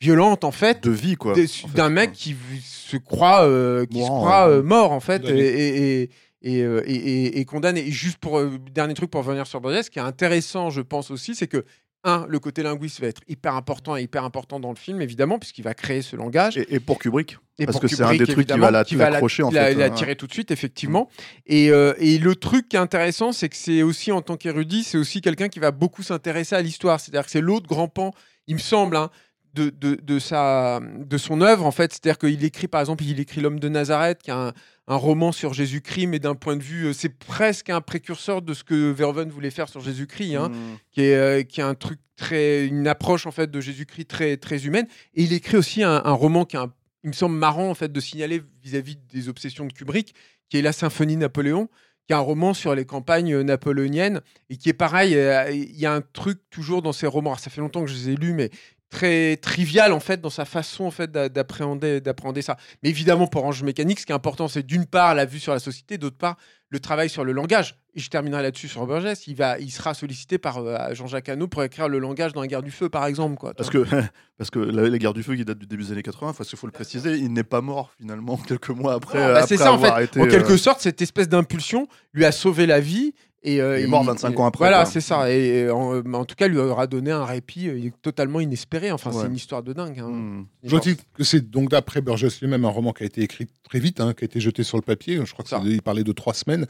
violente 0.00 0.44
en 0.44 0.50
fait 0.50 0.82
De 0.82 0.90
vie 0.90 1.14
quoi. 1.16 1.34
des- 1.34 1.44
en 1.44 1.68
fait, 1.68 1.74
d'un 1.76 1.88
mec 1.88 2.10
quoi. 2.10 2.16
qui 2.16 2.36
se 2.62 2.96
croit, 2.96 3.44
euh, 3.44 3.86
qui 3.86 4.00
se 4.00 4.06
croit 4.06 4.48
ouais. 4.48 4.54
euh, 4.56 4.62
mort 4.62 4.92
en 4.92 5.00
fait 5.00 5.24
et, 5.24 5.38
et, 5.38 6.02
et, 6.02 6.10
et, 6.42 6.62
euh, 6.62 6.82
et- 6.86 6.94
et- 6.94 7.38
et 7.40 7.44
condamné. 7.44 7.80
Et 7.86 7.90
juste 7.90 8.18
pour 8.18 8.38
euh, 8.38 8.58
dernier 8.72 8.94
truc 8.94 9.10
pour 9.10 9.24
revenir 9.24 9.46
sur 9.46 9.60
Burgess, 9.60 9.86
ce 9.86 9.90
qui 9.90 9.98
est 9.98 10.02
intéressant, 10.02 10.70
je 10.70 10.80
pense 10.82 11.10
aussi, 11.10 11.34
c'est 11.34 11.46
que 11.46 11.64
un, 12.06 12.26
le 12.28 12.38
côté 12.38 12.62
linguiste 12.62 13.00
va 13.00 13.06
être 13.06 13.22
hyper 13.28 13.54
important 13.54 13.96
et 13.96 14.02
hyper 14.02 14.24
important 14.24 14.60
dans 14.60 14.68
le 14.68 14.76
film 14.76 15.00
évidemment 15.00 15.38
puisqu'il 15.38 15.62
va 15.64 15.72
créer 15.72 16.02
ce 16.02 16.16
langage. 16.16 16.58
Et, 16.58 16.74
et 16.74 16.78
pour 16.80 16.98
Kubrick 16.98 17.38
Et 17.58 17.64
Parce 17.64 17.76
pour 17.76 17.80
que 17.80 17.88
c'est 17.88 18.02
un 18.02 18.14
des 18.14 18.26
trucs 18.26 18.46
qui 18.46 18.58
va 18.58 18.70
la- 18.70 18.84
qui 18.84 18.94
va 18.94 19.06
en 19.06 19.08
il 19.08 19.14
a- 19.16 19.20
fait, 19.28 19.72
Il 19.72 19.80
a 19.80 19.88
ouais. 19.88 19.90
tiré 19.94 20.14
tout 20.14 20.26
de 20.26 20.32
suite, 20.34 20.50
effectivement. 20.50 21.08
Et, 21.46 21.70
euh, 21.70 21.94
et 21.98 22.18
le 22.18 22.36
truc 22.36 22.68
qui 22.68 22.76
est 22.76 22.80
intéressant, 22.80 23.32
c'est 23.32 23.48
que 23.48 23.56
c'est 23.56 23.82
aussi, 23.82 24.12
en 24.12 24.20
tant 24.20 24.36
qu'érudit, 24.36 24.84
c'est 24.84 24.98
aussi 24.98 25.22
quelqu'un 25.22 25.48
qui 25.48 25.60
va 25.60 25.70
beaucoup 25.70 26.02
s'intéresser 26.02 26.54
à 26.54 26.60
l'histoire. 26.60 27.00
C'est-à-dire 27.00 27.24
que 27.24 27.30
c'est 27.30 27.40
l'autre 27.40 27.68
grand 27.68 27.88
pan, 27.88 28.12
il 28.48 28.56
me 28.56 28.60
semble, 28.60 28.96
hein, 28.96 29.08
de, 29.54 29.70
de, 29.70 29.94
de, 30.02 30.18
sa, 30.18 30.80
de 30.80 31.16
son 31.18 31.40
œuvre, 31.40 31.64
en 31.64 31.70
fait. 31.70 31.92
C'est-à-dire 31.92 32.18
qu'il 32.18 32.44
écrit, 32.44 32.68
par 32.68 32.80
exemple, 32.80 33.04
il 33.04 33.20
écrit 33.20 33.40
L'homme 33.40 33.60
de 33.60 33.68
Nazareth, 33.68 34.22
qui 34.22 34.30
est 34.30 34.34
un, 34.34 34.52
un 34.86 34.96
roman 34.96 35.32
sur 35.32 35.54
Jésus-Christ, 35.54 36.06
mais 36.08 36.18
d'un 36.18 36.34
point 36.34 36.56
de 36.56 36.62
vue, 36.62 36.86
euh, 36.86 36.92
c'est 36.92 37.08
presque 37.16 37.70
un 37.70 37.80
précurseur 37.80 38.42
de 38.42 38.52
ce 38.52 38.64
que 38.64 38.90
Verhoeven 38.90 39.30
voulait 39.30 39.50
faire 39.50 39.68
sur 39.68 39.80
Jésus-Christ. 39.80 40.34
Hein 40.36 40.48
Mm. 40.50 40.54
qui 40.90 41.00
est, 41.02 41.14
euh, 41.16 41.42
qui 41.42 41.60
est 41.60 41.64
un 41.64 41.74
truc 41.74 41.98
très, 42.16 42.66
une 42.66 42.86
approche 42.86 43.26
en 43.26 43.30
fait 43.32 43.50
de 43.50 43.60
Jésus-Christ 43.60 44.06
très, 44.06 44.36
très 44.36 44.66
humaine. 44.66 44.86
Et 45.14 45.22
il 45.24 45.32
écrit 45.32 45.56
aussi 45.56 45.82
un, 45.82 46.02
un 46.04 46.12
roman 46.12 46.44
qui 46.44 46.56
est 46.56 46.60
un- 46.60 46.72
il 47.02 47.08
me 47.08 47.12
semble 47.14 47.36
marrant 47.36 47.68
en 47.70 47.74
fait 47.74 47.90
de 47.92 48.00
signaler 48.00 48.42
vis-à-vis 48.62 48.96
des 49.12 49.28
obsessions 49.28 49.66
de 49.66 49.72
Kubrick, 49.72 50.14
qui 50.48 50.58
est 50.58 50.62
La 50.62 50.72
Symphonie 50.72 51.16
Napoléon, 51.16 51.68
qui 52.06 52.12
est 52.12 52.16
un 52.16 52.20
roman 52.20 52.54
sur 52.54 52.74
les 52.74 52.84
campagnes 52.84 53.40
napoléoniennes 53.40 54.20
et 54.50 54.56
qui 54.58 54.68
est 54.68 54.74
pareil. 54.74 55.14
euh, 55.16 55.50
Il 55.50 55.76
y 55.78 55.86
a 55.86 55.92
un 55.94 56.02
truc 56.02 56.38
toujours 56.50 56.82
dans 56.82 56.92
ces 56.92 57.06
romans. 57.06 57.30
alors, 57.30 57.40
ça 57.40 57.50
fait 57.50 57.60
longtemps 57.62 57.82
que 57.84 57.90
je 57.90 57.94
les 57.94 58.10
ai 58.10 58.16
lus, 58.16 58.32
mais 58.34 58.50
très 58.90 59.36
trivial 59.38 59.92
en 59.92 60.00
fait 60.00 60.20
dans 60.20 60.30
sa 60.30 60.44
façon 60.44 60.84
en 60.84 60.90
fait 60.90 61.10
d'a- 61.10 61.28
d'appréhender 61.28 62.00
d'appréhender 62.00 62.42
ça. 62.42 62.56
Mais 62.82 62.90
évidemment 62.90 63.26
pour 63.26 63.42
Orange 63.42 63.62
Mécanique, 63.62 64.00
ce 64.00 64.06
qui 64.06 64.12
est 64.12 64.14
important, 64.14 64.46
c'est 64.48 64.62
d'une 64.64 64.86
part 64.86 65.14
la 65.14 65.24
vue 65.24 65.40
sur 65.40 65.52
la 65.52 65.58
société, 65.58 65.98
d'autre 65.98 66.16
part 66.18 66.36
le 66.70 66.80
travail 66.80 67.08
sur 67.08 67.24
le 67.24 67.32
langage. 67.32 67.76
Et 67.96 68.00
je 68.00 68.10
terminerai 68.10 68.42
là-dessus 68.42 68.66
sur 68.66 68.84
Burgess. 68.84 69.28
Il 69.28 69.36
va, 69.36 69.60
il 69.60 69.70
sera 69.70 69.94
sollicité 69.94 70.38
par 70.38 70.58
euh, 70.58 70.76
Jean-Jacques 70.94 71.28
Hano 71.28 71.46
pour 71.46 71.62
écrire 71.62 71.88
le 71.88 72.00
langage 72.00 72.32
dans 72.32 72.40
la 72.40 72.48
guerre 72.48 72.64
du 72.64 72.72
feu, 72.72 72.88
par 72.88 73.06
exemple. 73.06 73.36
Quoi, 73.36 73.54
Parce 73.54 73.70
que, 73.70 73.86
parce 74.38 74.50
que 74.50 74.58
la, 74.58 74.88
la 74.88 74.98
guerre 74.98 75.14
du 75.14 75.22
feu 75.22 75.36
qui 75.36 75.44
date 75.44 75.58
du 75.58 75.66
début 75.66 75.84
des 75.84 75.92
années 75.92 76.02
80, 76.02 76.32
parce 76.36 76.48
qu'il 76.48 76.58
faut 76.58 76.66
le 76.66 76.72
préciser, 76.72 77.14
il 77.16 77.32
n'est 77.32 77.44
pas 77.44 77.60
mort 77.60 77.92
finalement 77.96 78.36
quelques 78.48 78.70
mois 78.70 78.94
après. 78.94 79.18
Bah, 79.18 79.36
après 79.36 79.46
c'est 79.46 79.56
ça 79.56 79.72
en 79.72 79.78
fait. 79.78 80.04
été, 80.04 80.20
en 80.20 80.26
quelque 80.26 80.54
euh, 80.54 80.58
sorte, 80.58 80.80
cette 80.80 81.00
espèce 81.00 81.28
d'impulsion 81.28 81.86
lui 82.12 82.24
a 82.24 82.32
sauvé 82.32 82.66
la 82.66 82.80
vie. 82.80 83.14
Et, 83.46 83.60
euh, 83.60 83.78
Il 83.78 83.84
est 83.84 83.86
mort 83.86 84.02
25 84.04 84.40
ans 84.40 84.46
après, 84.46 84.58
Voilà, 84.64 84.86
c'est 84.86 85.02
ça. 85.02 85.30
Et, 85.30 85.64
euh, 85.64 85.74
en, 85.74 86.12
en 86.14 86.24
tout 86.24 86.34
cas, 86.34 86.48
lui 86.48 86.58
aura 86.58 86.86
donné 86.86 87.10
un 87.10 87.24
répit 87.24 87.68
euh, 87.68 87.90
totalement 88.02 88.40
inespéré. 88.40 88.90
Enfin, 88.90 89.12
c'est 89.12 89.26
une 89.26 89.34
histoire 89.36 89.62
de 89.62 89.72
dingue. 89.74 90.00
hein. 90.00 90.44
est 90.62 90.68
Je 90.68 90.76
dis 90.78 90.96
que 91.14 91.22
c'est 91.24 91.50
donc 91.50 91.70
d'après 91.70 92.00
Burgess 92.00 92.40
lui-même 92.40 92.64
un 92.64 92.70
roman 92.70 92.92
qui 92.92 93.02
a 93.02 93.06
été 93.06 93.20
écrit 93.22 93.46
très 93.68 93.78
vite, 93.80 94.00
hein, 94.00 94.14
qui 94.14 94.24
a 94.24 94.26
été 94.26 94.40
jeté 94.40 94.62
sur 94.64 94.78
le 94.78 94.82
papier. 94.82 95.20
Je 95.24 95.32
crois 95.32 95.44
qu'il 95.44 95.82
parlait 95.82 96.04
de 96.04 96.12
trois 96.12 96.32
semaines. 96.34 96.66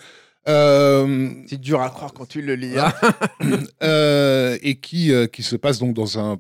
Euh, 0.49 1.31
C'est 1.47 1.61
dur 1.61 1.81
à 1.81 1.89
croire 1.91 2.13
quand 2.13 2.27
tu 2.29 2.43
le 2.43 2.55
lis. 2.55 2.79
hein. 2.79 2.93
euh, 3.83 4.59
et 4.63 4.77
qui, 4.77 5.13
euh, 5.13 5.27
qui 5.27 5.43
se 5.43 5.57
passe 5.57 5.79
donc 5.79 5.95
dans 5.95 6.19
un 6.19 6.39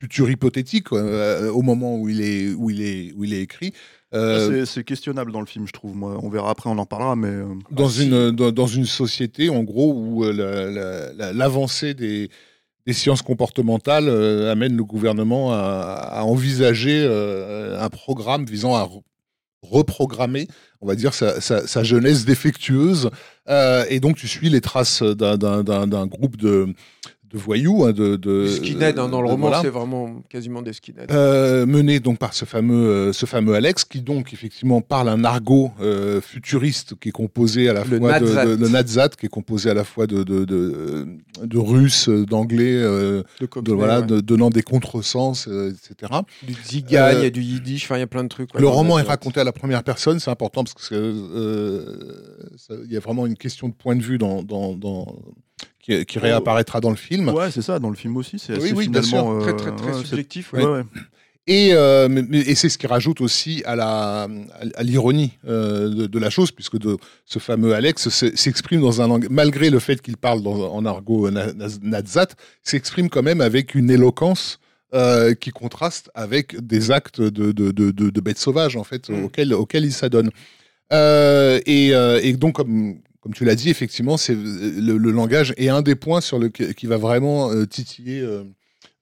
futur 0.00 0.30
hypothétique 0.30 0.92
euh, 0.92 1.50
au 1.50 1.62
moment 1.62 1.96
où 1.96 2.08
il 2.08 2.20
est, 2.22 2.52
où 2.54 2.70
il 2.70 2.82
est, 2.82 3.12
où 3.14 3.24
il 3.24 3.32
est 3.34 3.42
écrit. 3.42 3.72
Euh, 4.12 4.64
C'est- 4.66 4.82
questionnable 4.84 5.30
dans 5.32 5.40
le 5.40 5.46
film, 5.46 5.66
je 5.66 5.72
trouve. 5.72 5.94
Moi, 5.94 6.18
on 6.22 6.28
verra 6.28 6.50
après, 6.50 6.68
on 6.68 6.78
en 6.78 6.86
parlera, 6.86 7.14
mais 7.16 7.28
euh, 7.28 7.44
dans, 7.70 7.88
Ah, 7.88 8.02
une, 8.02 8.30
dans, 8.32 8.50
dans 8.50 8.66
une 8.66 8.86
société, 8.86 9.50
en 9.50 9.62
gros, 9.62 9.92
où 9.94 10.24
euh, 10.24 10.32
la- 10.32 10.70
la- 10.70 11.12
la- 11.12 11.32
l'avancée 11.32 11.94
des, 11.94 12.28
des 12.86 12.92
sciences 12.92 13.22
comportementales 13.22 14.08
euh, 14.08 14.50
amène 14.50 14.76
le 14.76 14.82
gouvernement 14.84 15.52
à, 15.52 15.56
à 16.10 16.22
envisager 16.24 17.04
euh, 17.06 17.80
un 17.80 17.88
programme 17.88 18.44
visant 18.46 18.74
à 18.74 18.82
re- 18.84 19.02
reprogrammer, 19.62 20.48
on 20.80 20.86
va 20.86 20.94
dire, 20.96 21.14
sa, 21.14 21.40
sa- 21.40 21.66
sa 21.66 21.82
jeunesse 21.84 22.24
défectueuse. 22.24 23.10
Euh, 23.48 23.84
et 23.90 24.00
donc, 24.00 24.16
tu 24.16 24.26
suis 24.26 24.48
les 24.48 24.60
traces 24.60 25.02
d'un 25.02 26.06
groupe 26.06 26.36
de, 26.36 26.74
de 27.32 27.38
voyous. 27.38 27.84
hein, 27.84 27.92
de, 27.92 28.16
de, 28.16 28.44
Des 28.44 28.56
skinheads, 28.56 28.98
hein, 28.98 29.08
dans 29.08 29.20
le 29.22 29.28
de- 29.28 29.32
roman, 29.32 29.48
voilà. 29.48 29.62
c'est 29.62 29.68
vraiment 29.70 30.22
quasiment 30.28 30.62
des 30.62 30.72
skinheads. 30.72 31.06
Euh, 31.10 31.64
mené 31.66 32.00
donc 32.00 32.18
par 32.18 32.34
ce 32.34 32.44
fameux, 32.44 32.74
euh, 32.88 33.12
ce 33.12 33.26
fameux 33.26 33.54
Alex, 33.54 33.84
qui 33.84 34.00
donc 34.00 34.32
effectivement 34.32 34.80
parle 34.80 35.08
un 35.08 35.24
argot 35.24 35.70
euh, 35.80 36.20
futuriste 36.20 36.94
qui 37.00 37.10
est 37.10 37.12
composé 37.12 37.68
à 37.68 37.72
la 37.72 37.84
Le 37.84 37.98
fois 37.98 38.18
de, 38.20 38.26
de- 38.26 38.56
le 38.62 38.68
Nadsat, 38.68 39.10
qui 39.10 39.26
est 39.26 39.30
composé 39.30 39.70
à 39.70 39.74
la 39.74 39.84
fois 39.84 40.06
de, 40.06 40.22
de, 40.22 40.44
de, 40.44 41.06
de 41.42 41.58
Russes, 41.58 42.08
d'Anglais, 42.08 42.74
euh, 42.76 43.22
de 43.40 43.48
de, 43.60 43.72
voilà, 43.72 44.00
ouais. 44.00 44.06
de- 44.06 44.20
donnant 44.20 44.50
des 44.50 44.62
contresens, 44.62 45.46
euh, 45.48 45.70
etc. 45.70 46.12
Du 46.42 46.54
Zigan, 46.64 47.10
il 47.12 47.18
y 47.20 47.24
Euh, 47.24 47.26
a 47.26 47.30
du 47.30 47.42
Yiddish, 47.42 47.84
enfin, 47.84 47.96
il 47.96 48.00
y 48.00 48.02
a 48.02 48.06
plein 48.06 48.24
de 48.24 48.28
trucs. 48.28 48.52
ouais, 48.54 48.60
le 48.60 48.68
roman 48.68 48.98
est 48.98 49.02
raconté 49.02 49.40
à 49.40 49.44
la 49.44 49.52
première 49.52 49.82
personne, 49.84 50.18
c'est 50.20 50.30
important 50.30 50.64
parce 50.64 50.88
que 50.88 50.94
euh, 50.94 51.96
il 52.84 52.92
y 52.92 52.96
a 52.96 53.00
vraiment 53.00 53.26
une 53.26 53.36
question 53.36 53.68
de 53.68 53.74
point 53.74 53.96
de 53.96 54.02
vue 54.02 54.18
dans, 54.18 54.42
dans, 54.42 54.74
dans- 54.74 55.16
qui, 55.98 56.06
qui 56.06 56.18
réapparaîtra 56.18 56.80
dans 56.80 56.90
le 56.90 56.96
film. 56.96 57.28
ouais, 57.30 57.50
c'est 57.50 57.62
ça. 57.62 57.78
Dans 57.78 57.90
le 57.90 57.96
film 57.96 58.16
aussi, 58.16 58.38
c'est 58.38 58.52
Oui, 58.54 58.64
assez 58.64 58.72
oui, 58.74 58.88
bien 58.88 59.02
finalement 59.02 59.40
Très, 59.40 59.52
euh, 59.52 59.56
très, 59.56 59.74
très 59.76 59.92
ouais, 59.92 60.04
subjectif. 60.04 60.52
ouais, 60.52 60.64
ouais. 60.64 60.70
ouais. 60.70 60.84
Et, 61.46 61.70
euh, 61.72 62.08
c'est 62.54 62.68
ce 62.68 62.78
qui 62.78 62.86
rajoute 62.86 63.20
aussi 63.20 63.62
à 63.64 63.74
la 63.74 64.28
à, 64.76 64.82
l'ironie 64.84 65.32
euh, 65.48 65.88
de, 65.88 66.06
de 66.06 66.18
la 66.18 66.30
chose, 66.30 66.52
puisque 66.52 66.78
de, 66.78 66.96
ce 67.24 67.38
fameux 67.40 67.74
Alex 67.74 68.08
se- 68.10 68.36
s'exprime 68.36 68.80
dans 68.82 69.00
un 69.02 69.08
langage, 69.08 69.30
malgré 69.30 69.70
le 69.70 69.80
fait 69.80 70.00
qu'il 70.00 70.16
parle 70.16 70.42
dans- 70.42 70.72
en 70.72 70.84
argot 70.84 71.28
na- 71.30 71.52
na- 71.52 71.66
nadsat, 71.82 72.28
s'exprime 72.62 73.08
quand 73.08 73.22
même 73.24 73.40
avec 73.40 73.74
une 73.74 73.90
éloquence 73.90 74.60
euh, 74.94 75.34
qui 75.34 75.50
contraste 75.50 76.10
avec 76.14 76.54
des 76.64 76.90
actes 76.90 77.20
de, 77.20 77.52
de, 77.52 77.70
de, 77.72 77.90
de- 77.90 78.10
de 78.10 78.20
bêtes 78.20 78.38
sauvages, 78.38 78.76
en 78.76 78.84
fait, 78.84 79.08
Mm. 79.08 79.24
auxquels, 79.24 79.54
auxquels 79.54 79.84
il 79.86 79.92
s'adonne. 79.92 80.30
Euh, 80.92 81.58
et, 81.66 81.94
euh, 81.94 82.20
et 82.22 82.32
donc, 82.34 82.56
comme, 82.56 82.96
comme 83.20 83.34
tu 83.34 83.44
l'as 83.44 83.54
dit, 83.54 83.68
effectivement, 83.70 84.16
c'est 84.16 84.34
le, 84.34 84.96
le 84.96 85.10
langage 85.10 85.52
est 85.56 85.68
un 85.68 85.82
des 85.82 85.94
points 85.94 86.20
sur 86.20 86.38
le 86.38 86.48
qui 86.48 86.86
va 86.86 86.96
vraiment 86.96 87.50
euh, 87.52 87.66
titiller 87.66 88.20
euh, 88.20 88.44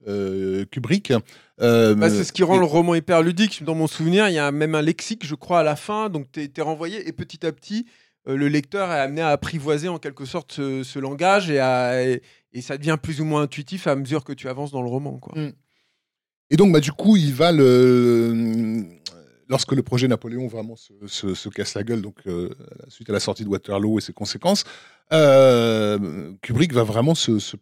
euh, 0.09 0.64
Kubrick. 0.70 1.12
Euh, 1.61 1.94
Bah, 1.94 2.09
c'est 2.11 2.24
ce 2.24 2.33
qui 2.33 2.42
rend 2.42 2.57
et- 2.57 2.59
le 2.61 2.64
roman 2.64 2.94
hyper 2.94 3.22
ludique. 3.22 3.62
Dans 3.64 3.74
mon 3.74 3.87
souvenir, 3.87 4.28
il 4.28 4.35
y 4.35 4.38
a 4.38 4.50
même 4.52 4.74
un 4.74 4.83
lexique, 4.83 5.24
je 5.26 5.35
crois, 5.35 5.61
à 5.61 5.62
la 5.62 5.76
fin. 5.76 6.09
Donc, 6.09 6.26
tu 6.33 6.40
es, 6.57 6.61
renvoyé 6.62 7.07
et 7.09 7.12
petit 7.12 7.44
à 7.46 7.52
petit, 7.52 7.87
euh, 8.28 8.37
le 8.37 8.48
lecteur 8.48 8.90
est 8.90 8.98
amené 9.00 9.20
à 9.22 9.28
apprivoiser 9.28 9.88
en 9.88 9.98
quelque 9.98 10.24
sorte 10.24 10.52
ce, 10.52 10.83
ce 10.83 10.98
langage 10.98 11.50
et, 11.50 11.59
à- 11.61 12.02
et, 12.04 12.22
et 12.52 12.61
ça 12.61 12.76
devient 12.78 12.96
plus 13.00 13.20
ou 13.20 13.24
moins 13.24 13.42
intuitif 13.42 13.87
à 13.87 13.94
mesure 13.96 14.24
que 14.24 14.33
tu 14.33 14.48
avances 14.48 14.70
dans 14.72 14.83
le 14.83 14.88
roman. 14.88 15.18
Quoi. 15.18 15.40
Mm. 15.40 15.52
Et 16.50 16.57
donc, 16.57 16.72
bah, 16.72 16.81
du 16.81 16.92
coup, 16.92 17.16
il 17.16 17.35
va 17.35 17.52
le. 17.52 18.85
Lorsque 19.48 19.72
le 19.72 19.82
projet 19.82 20.08
Napoléon 20.08 20.46
vraiment 20.46 20.76
se, 20.76 20.92
se- 21.06 21.34
se 21.34 21.48
casse 21.48 21.74
la 21.74 21.82
gueule, 21.82 22.02
donc 22.02 22.16
euh, 22.26 22.50
suite 22.88 23.08
à 23.08 23.12
la 23.14 23.20
sortie 23.20 23.44
de 23.44 23.48
Waterloo 23.48 23.98
et 23.98 24.02
ses 24.02 24.12
conséquences, 24.12 24.64
euh, 25.12 26.32
Kubrick 26.42 26.72
va 26.72 26.82
vraiment 26.82 27.14
se, 27.14 27.38
se- 27.38 27.56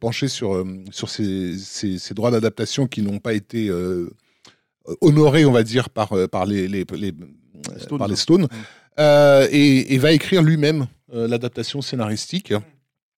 pencher 0.00 0.28
sur, 0.28 0.54
euh, 0.54 0.64
sur 0.90 1.08
ces, 1.08 1.56
ces- 1.58 1.98
ces 1.98 2.14
droits 2.14 2.30
d'adaptation 2.30 2.86
qui 2.86 3.02
n'ont 3.02 3.18
pas 3.20 3.32
été 3.34 3.68
euh, 3.68 4.10
honorés, 5.00 5.44
on 5.46 5.52
va 5.52 5.62
dire, 5.62 5.88
par, 5.90 6.12
par 6.30 6.44
les, 6.46 6.68
les, 6.68 6.84
les- 6.96 7.14
Stones. 7.78 7.98
par 7.98 8.08
les 8.08 8.16
Stones, 8.16 8.48
et, 8.98 9.94
et 9.94 9.98
va 9.98 10.12
écrire 10.12 10.42
lui-même 10.42 10.86
l'adaptation 11.12 11.80
scénaristique. 11.82 12.52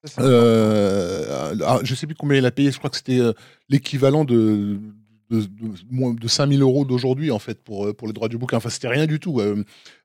Ça, 0.05 0.23
Euh, 0.23 1.51
alors, 1.53 1.85
je 1.85 1.95
sais 1.95 2.07
plus 2.07 2.15
combien 2.15 2.39
il 2.39 2.47
a 2.47 2.51
payé, 2.53 2.71
je 2.71 2.79
crois 2.79 2.89
que 2.91 2.97
c'était 2.97 3.19
euh, 3.21 3.33
l'équivalent 3.69 4.25
de, 4.25 4.79
de, 5.31 5.41
de, 5.41 5.47
moins 5.91 6.15
de 6.15 6.29
5000 6.29 6.63
euros 6.63 6.85
d'aujourd'hui, 6.85 7.31
en 7.31 7.39
fait, 7.39 7.63
pour, 7.63 7.87
euh, 7.87 7.93
pour 7.93 8.07
les 8.09 8.15
droits 8.15 8.29
du 8.29 8.39
bouquin. 8.39 8.57
Enfin, 8.57 8.71
c'était 8.71 8.89
rien 8.89 9.07
du 9.07 9.21
tout 9.21 9.41
euh, 9.41 9.63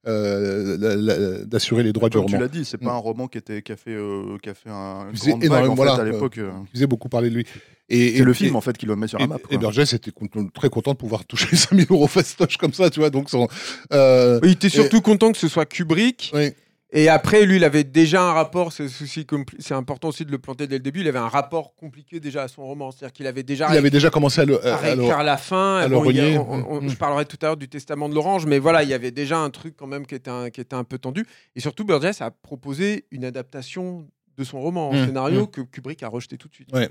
euh, 0.08 1.46
d'assurer 1.46 1.84
les 1.84 1.94
droits 1.94 2.10
Comme 2.10 2.22
du 2.26 2.28
tu 2.28 2.34
roman. 2.36 2.44
l'as 2.44 2.50
dit, 2.50 2.66
c'est 2.66 2.82
Mm. 2.82 2.86
pas 2.86 2.94
un 2.94 2.98
roman 2.98 3.28
qui, 3.28 3.38
était, 3.38 3.62
qui, 3.62 3.72
a, 3.72 3.76
fait, 3.78 3.92
euh, 3.92 4.38
qui 4.42 4.50
a 4.50 4.54
fait 4.54 4.70
un, 4.70 5.06
une 5.06 5.12
Il 5.14 5.18
faisait 5.18 5.32
grande 5.32 5.44
vague 5.46 5.64
en 5.66 5.70
fait, 5.72 5.76
voilà, 5.76 5.94
à 5.94 6.04
l'époque. 6.04 6.38
Il 6.38 6.72
faisait 6.74 6.88
beaucoup 6.88 7.10
parler 7.10 7.30
de 7.30 7.36
lui. 7.36 7.46
Et, 7.90 8.18
C'est 8.18 8.24
le 8.24 8.32
et- 8.32 8.34
film 8.34 8.54
et- 8.54 8.58
en 8.58 8.62
fait 8.62 8.78
qui 8.78 8.86
le 8.86 8.96
met 8.96 9.08
sur 9.08 9.20
et, 9.20 9.24
la 9.24 9.28
map. 9.28 9.38
et. 9.50 9.58
Burgess 9.58 9.94
était 9.94 10.12
content- 10.12 10.48
très 10.54 10.70
content 10.70 10.92
de 10.94 10.98
pouvoir 10.98 11.26
toucher 11.28 11.56
5000 11.56 11.88
euros 11.90 12.08
fastoche 12.08 12.58
comme 12.58 12.74
ça, 12.74 12.90
tu 12.90 13.00
vois. 13.02 13.10
Donc, 13.10 13.30
son, 13.30 13.48
euh, 13.92 14.40
Oui, 14.42 14.50
il 14.50 14.52
était 14.54 14.70
surtout 14.70 15.02
content 15.02 15.32
que 15.32 15.38
ce 15.38 15.48
soit 15.48 15.66
Kubrick. 15.66 16.32
ouais. 16.34 16.56
Et 16.96 17.10
après, 17.10 17.46
lui, 17.48 17.56
il 17.56 17.64
avait 17.64 17.84
déjà 17.84 18.22
un 18.22 18.34
rapport, 18.34 18.72
c'est 18.72 19.74
important 19.74 20.10
aussi 20.10 20.26
de 20.26 20.32
le 20.32 20.38
planter 20.38 20.68
dès 20.68 20.76
le 20.76 20.84
début, 20.84 21.02
il 21.02 21.08
avait 21.08 21.18
un 21.18 21.28
rapport 21.28 21.76
compliqué 21.76 22.20
déjà 22.20 22.44
à 22.44 22.48
son 22.48 22.64
roman. 22.64 22.92
C'est-à-dire 22.92 23.14
qu'il 23.14 23.26
avait 23.26 23.42
déjà 23.42 23.68
il 23.72 23.78
avait 23.78 23.90
déjà 23.90 24.12
commencé 24.12 24.42
à 24.42 24.46
le. 24.46 24.64
à 24.66 24.76
à 24.78 24.96
le- 24.96 25.26
la 25.26 25.38
fin. 25.38 25.78
à 25.80 25.88
Bon, 25.90 26.04
a- 26.08 26.38
on- 26.40 26.66
on- 26.78 26.82
Mm. 26.82 26.90
Je 26.90 26.96
parlerai 26.96 27.26
tout 27.26 27.38
à 27.42 27.48
l'heure 27.48 27.58
du 27.58 27.68
testament 27.68 28.10
de 28.10 28.14
l'orange, 28.14 28.46
mais 28.46 28.60
voilà, 28.60 28.84
il 28.84 28.90
y 28.90 28.94
avait 28.94 29.10
déjà 29.10 29.40
un 29.40 29.50
truc 29.50 29.74
quand 29.76 29.88
même 29.88 30.06
qui 30.06 30.14
était 30.14 30.30
un, 30.30 30.52
qui 30.52 30.62
était 30.62 30.76
un 30.76 30.84
peu 30.84 31.00
tendu. 31.00 31.26
Et 31.56 31.60
surtout, 31.62 31.84
Burgess 31.84 32.22
a 32.22 32.30
proposé 32.30 33.06
une 33.10 33.26
adaptation 33.26 34.08
de 34.38 34.44
son 34.44 34.62
roman 34.62 34.90
en 34.90 34.94
Mm, 34.94 35.06
scénario 35.08 35.48
que 35.48 35.62
Kubrick 35.62 36.04
a 36.04 36.08
rejeté 36.10 36.38
tout 36.38 36.48
de 36.48 36.54
suite. 36.54 36.70
Ouais. 36.74 36.90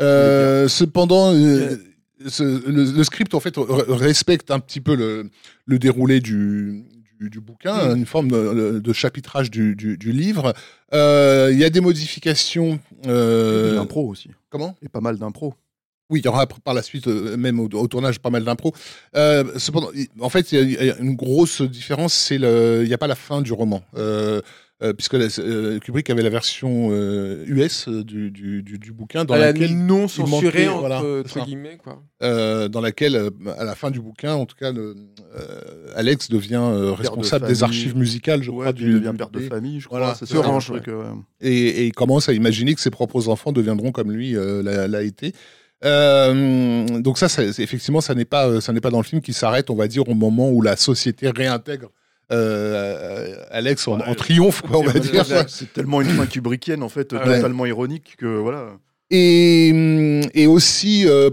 Euh, 0.00 0.64
Euh, 0.64 0.68
cependant, 0.68 1.32
euh, 1.34 1.76
ce- 2.26 2.42
le, 2.68 2.84
le 2.90 3.04
script 3.04 3.34
en 3.34 3.40
fait 3.40 3.54
re- 3.56 3.90
respecte 3.92 4.50
un 4.50 4.58
petit 4.60 4.80
peu 4.80 4.94
le, 4.96 5.30
le 5.66 5.78
déroulé 5.78 6.20
du, 6.20 6.84
du, 7.18 7.30
du 7.30 7.40
bouquin, 7.40 7.94
Mm. 7.94 7.98
une 7.98 8.06
forme 8.06 8.30
de, 8.30 8.78
de 8.78 8.92
chapitrage 8.92 9.50
du, 9.50 9.74
du- 9.76 9.96
du 9.98 10.12
livre. 10.12 10.52
Euh, 10.94 11.50
Il 11.52 11.58
y 11.58 11.64
a 11.64 11.70
des 11.70 11.80
modifications. 11.80 12.74
Et 13.04 13.08
euh, 13.08 13.74
l'impro 13.74 14.06
aussi. 14.08 14.30
comment? 14.50 14.74
Et 14.82 14.88
pas 14.88 15.00
mal 15.00 15.18
d'impro. 15.18 15.54
Oui, 16.08 16.20
il 16.20 16.24
y 16.24 16.28
aura 16.28 16.46
par 16.46 16.72
la 16.74 16.82
suite, 16.82 17.08
euh, 17.08 17.36
même 17.36 17.58
au, 17.58 17.64
au 17.68 17.88
tournage, 17.88 18.20
pas 18.20 18.30
mal 18.30 18.44
d'impro. 18.44 18.72
Euh, 19.16 19.42
cependant, 19.58 19.88
en 20.20 20.28
fait, 20.28 20.52
il 20.52 20.58
y, 20.58 20.76
a- 20.76 20.82
il 20.82 20.86
y 20.86 20.90
a 20.90 20.98
une 20.98 21.16
grosse 21.16 21.62
différence, 21.62 22.14
c'est 22.14 22.36
il 22.36 22.86
n'y 22.86 22.94
a 22.94 22.98
pas 22.98 23.08
la 23.08 23.16
fin 23.16 23.42
du 23.42 23.52
roman. 23.52 23.82
Euh, 24.82 24.92
puisque 24.92 25.14
la- 25.14 25.28
euh, 25.38 25.78
Kubrick 25.78 26.10
avait 26.10 26.20
la 26.22 26.28
version 26.28 26.88
euh, 26.90 27.44
US 27.46 27.88
euh, 27.88 28.04
du, 28.04 28.30
du, 28.30 28.62
du- 28.62 28.78
du 28.78 28.92
bouquin 28.92 29.24
dans 29.24 29.34
laquelle, 29.34 29.74
non 29.74 30.00
manquait, 30.02 30.08
censuré 30.08 30.68
entre, 30.68 30.80
voilà, 30.80 31.00
guillemets 31.46 31.78
quoi. 31.82 32.02
euh, 32.22 32.68
dans 32.68 32.82
laquelle, 32.82 33.30
à 33.56 33.64
la 33.64 33.74
fin 33.74 33.90
du 33.90 34.00
bouquin, 34.00 34.34
en 34.34 34.44
tout 34.44 34.54
cas, 34.54 34.72
le, 34.72 34.94
euh, 35.34 35.92
Alex 35.94 36.28
devient 36.28 36.60
euh, 36.62 36.92
responsable 36.92 37.46
des 37.46 37.62
archives 37.62 37.96
musicales, 37.96 38.42
je 38.42 38.50
Ouais, 38.50 38.64
crois, 38.64 38.72
du, 38.74 38.88
il 38.88 39.00
devient 39.00 39.16
père 39.16 39.30
de 39.30 39.40
famille, 39.40 39.80
je 39.80 39.86
crois. 39.86 39.98
Voilà, 40.00 40.14
c'est 40.14 40.26
truc, 40.60 40.88
euh, 40.88 41.04
et, 41.40 41.50
et 41.68 41.86
il 41.86 41.92
commence 41.92 42.28
à 42.28 42.34
imaginer 42.34 42.74
que 42.74 42.80
ses 42.82 42.90
propres 42.90 43.28
enfants 43.30 43.52
deviendront 43.52 43.92
comme 43.92 44.12
lui 44.12 44.36
euh, 44.36 44.62
l'a 44.88 45.02
été. 45.04 45.32
Euh, 46.00 47.00
donc 47.00 47.18
ça, 47.18 47.28
ça- 47.28 47.50
c'est- 47.52 47.62
effectivement, 47.62 48.00
ça 48.00 48.14
n'est 48.14 48.24
pas, 48.24 48.60
ça 48.60 48.72
n'est 48.72 48.80
pas 48.80 48.90
dans 48.90 48.98
le 49.00 49.04
film 49.04 49.20
qui 49.22 49.32
s'arrête, 49.32 49.70
on 49.70 49.74
va 49.76 49.88
dire, 49.88 50.08
au 50.08 50.14
moment 50.14 50.50
où 50.50 50.60
la 50.62 50.76
société 50.76 51.30
réintègre 51.30 51.90
euh, 52.32 53.34
Alex 53.50 53.86
en, 53.88 53.98
Ouais. 53.98 54.04
en 54.06 54.14
triomphe, 54.14 54.62
quoi, 54.62 54.78
on 54.78 54.84
va 54.84 54.98
dire. 54.98 55.24
C'est 55.48 55.72
tellement 55.72 56.00
une 56.00 56.08
fin 56.08 56.26
kubrickienne, 56.26 56.82
en 56.82 56.88
fait, 56.88 57.12
Ouais. 57.12 57.20
totalement 57.24 57.66
ironique 57.66 58.16
que 58.18 58.26
voilà. 58.26 58.72
Et, 59.08 59.68
et 60.34 60.48
aussi 60.48 61.04
euh, 61.06 61.30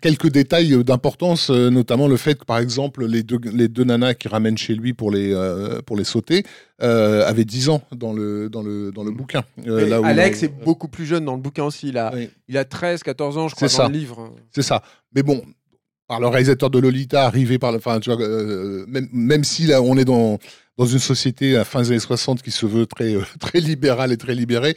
quelques 0.00 0.28
détails 0.30 0.84
d'importance, 0.84 1.50
euh, 1.50 1.70
notamment 1.70 2.06
le 2.06 2.16
fait 2.16 2.36
que, 2.38 2.44
par 2.44 2.58
exemple, 2.58 3.04
les 3.04 3.24
deux, 3.24 3.40
les 3.52 3.66
deux 3.66 3.82
nanas 3.82 4.14
qui 4.14 4.28
ramènent 4.28 4.56
chez 4.56 4.76
lui 4.76 4.92
pour 4.94 5.10
les, 5.10 5.32
euh, 5.34 5.82
pour 5.82 5.96
les 5.96 6.04
sauter 6.04 6.44
euh, 6.82 7.26
avaient 7.26 7.44
10 7.44 7.68
ans 7.68 7.82
dans 7.90 8.12
le, 8.12 8.48
dans 8.48 8.62
le, 8.62 8.92
dans 8.92 9.02
le 9.02 9.10
bouquin. 9.10 9.42
Euh, 9.66 9.88
là 9.88 10.00
où- 10.00 10.04
Alex 10.04 10.44
est 10.44 10.62
beaucoup 10.64 10.86
plus 10.86 11.04
jeune 11.04 11.24
dans 11.24 11.34
le 11.34 11.40
bouquin 11.40 11.64
aussi. 11.64 11.88
Il 11.88 11.98
a, 11.98 12.12
Oui. 12.14 12.30
il 12.46 12.56
a 12.58 12.64
13, 12.64 13.02
14 13.02 13.36
ans, 13.38 13.48
je 13.48 13.56
crois, 13.56 13.68
C'est 13.68 13.78
dans 13.78 13.82
ça. 13.84 13.88
le 13.88 13.98
livre. 13.98 14.32
C'est 14.52 14.62
ça. 14.62 14.82
Mais 15.12 15.24
bon, 15.24 15.42
par 16.08 16.20
le 16.20 16.28
réalisateur 16.28 16.70
de 16.70 16.78
Lolita, 16.78 17.24
arrivé 17.26 17.58
par, 17.58 17.72
la- 17.72 17.78
enfin, 17.78 17.98
tu 18.00 18.10
vois, 18.12 18.20
euh, 18.22 18.84
même, 18.88 19.08
même 19.12 19.44
si 19.44 19.66
là, 19.66 19.82
on 19.82 19.96
est 19.96 20.04
dans, 20.04 20.38
dans 20.78 20.86
une 20.86 20.98
société 20.98 21.56
à 21.56 21.64
fin 21.64 21.82
des 21.82 21.90
années 21.90 21.98
60 22.00 22.42
qui 22.42 22.50
se 22.50 22.66
veut 22.66 22.86
très, 22.86 23.14
euh, 23.14 23.22
très 23.40 23.60
libérale 23.60 24.12
et 24.12 24.16
très 24.16 24.34
libérée, 24.34 24.76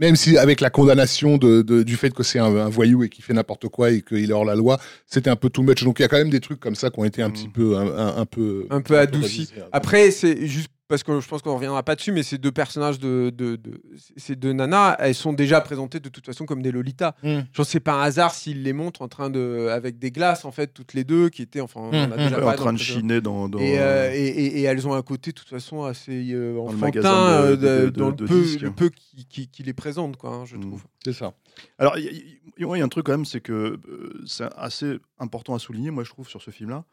même 0.00 0.14
si 0.16 0.38
avec 0.38 0.60
la 0.60 0.70
condamnation 0.70 1.38
de, 1.38 1.62
de- 1.62 1.82
du 1.82 1.96
fait 1.96 2.14
que 2.14 2.22
c'est 2.22 2.38
un, 2.38 2.54
un 2.56 2.68
voyou 2.68 3.02
et 3.02 3.08
qu'il 3.08 3.24
fait 3.24 3.34
n'importe 3.34 3.68
quoi 3.68 3.90
et 3.90 4.00
qu'il 4.00 4.30
est 4.30 4.32
hors 4.32 4.44
la 4.44 4.54
loi, 4.54 4.78
c'était 5.06 5.28
un 5.30 5.36
peu 5.36 5.50
too 5.50 5.62
much. 5.62 5.82
Donc 5.82 5.98
il 5.98 6.02
y 6.02 6.04
a 6.04 6.08
quand 6.08 6.18
même 6.18 6.30
des 6.30 6.40
trucs 6.40 6.60
comme 6.60 6.76
ça 6.76 6.88
qui 6.90 7.00
ont 7.00 7.04
été 7.04 7.20
un 7.22 7.28
Mm. 7.28 7.32
petit 7.32 7.48
peu, 7.48 7.76
un, 7.76 7.86
un- 7.98 8.16
un 8.18 8.24
peu, 8.26 8.66
Un 8.70 8.80
peu 8.80 8.96
adouci. 8.98 9.40
révisés. 9.50 9.54
Après, 9.72 10.10
c'est 10.12 10.46
juste 10.46 10.70
parce 10.88 11.02
que 11.02 11.20
je 11.20 11.28
pense 11.28 11.42
qu'on 11.42 11.54
reviendra 11.54 11.82
pas 11.82 11.94
dessus, 11.94 12.12
mais 12.12 12.22
ces 12.22 12.38
deux 12.38 12.50
personnages 12.50 12.98
de, 12.98 13.30
de, 13.34 13.56
de- 13.56 13.82
ces 14.16 14.34
deux 14.36 14.52
nanas, 14.54 14.96
elles 14.98 15.14
sont 15.14 15.34
déjà 15.34 15.60
présentées 15.60 16.00
de 16.00 16.08
toute 16.08 16.24
façon 16.24 16.46
comme 16.46 16.62
des 16.62 16.72
Lolitas. 16.72 17.14
Mm. 17.22 17.40
Je 17.52 17.62
sais 17.62 17.78
pas 17.80 17.92
un 17.92 18.02
hasard 18.02 18.34
s'ils 18.34 18.62
les 18.62 18.72
montrent 18.72 19.02
en 19.02 19.08
train 19.08 19.28
de, 19.28 19.68
avec 19.70 19.98
des 19.98 20.10
glaces 20.10 20.46
en 20.46 20.50
fait, 20.50 20.68
toutes 20.68 20.94
les 20.94 21.04
deux, 21.04 21.28
qui 21.28 21.42
étaient, 21.42 21.60
enfin, 21.60 21.80
on 21.80 21.88
en 21.90 21.92
a 21.94 22.06
Mm, 22.06 22.16
déjà 22.16 22.38
en 22.38 22.40
dans 22.50 22.54
train 22.54 22.72
de 22.72 22.78
chiner 22.78 23.20
dans. 23.20 23.48
dans- 23.50 23.58
Et, 23.58 23.78
euh, 23.78 24.10
et, 24.14 24.26
et- 24.26 24.58
et 24.60 24.62
elles 24.62 24.88
ont 24.88 24.94
un 24.94 25.02
côté, 25.02 25.30
de 25.32 25.36
toute 25.36 25.48
façon, 25.50 25.84
assez 25.84 26.32
euh, 26.32 26.58
enfantin 26.58 27.02
dans 27.90 28.08
le 28.08 28.14
peu, 28.14 28.56
le 28.60 28.70
peu 28.72 28.88
qui, 28.88 29.26
qui, 29.26 29.48
qui 29.48 29.62
les 29.62 29.74
présente, 29.74 30.16
quoi, 30.16 30.30
hein, 30.30 30.44
je 30.46 30.56
Mm. 30.56 30.60
trouve. 30.62 30.84
C'est 31.04 31.12
ça. 31.12 31.34
Alors, 31.78 31.98
il 31.98 32.04
y, 32.04 32.08
a- 32.08 32.12
y 32.76 32.78
y 32.78 32.82
un 32.82 32.88
truc 32.88 33.04
quand 33.06 33.12
même, 33.12 33.24
c'est 33.26 33.40
que 33.40 33.52
euh, 33.88 34.22
c'est 34.26 34.48
assez 34.56 34.98
important 35.18 35.54
à 35.54 35.58
souligner, 35.58 35.90
moi 35.90 36.02
je 36.04 36.10
trouve, 36.10 36.28
sur 36.28 36.40
ce 36.42 36.50
film-là, 36.50 36.84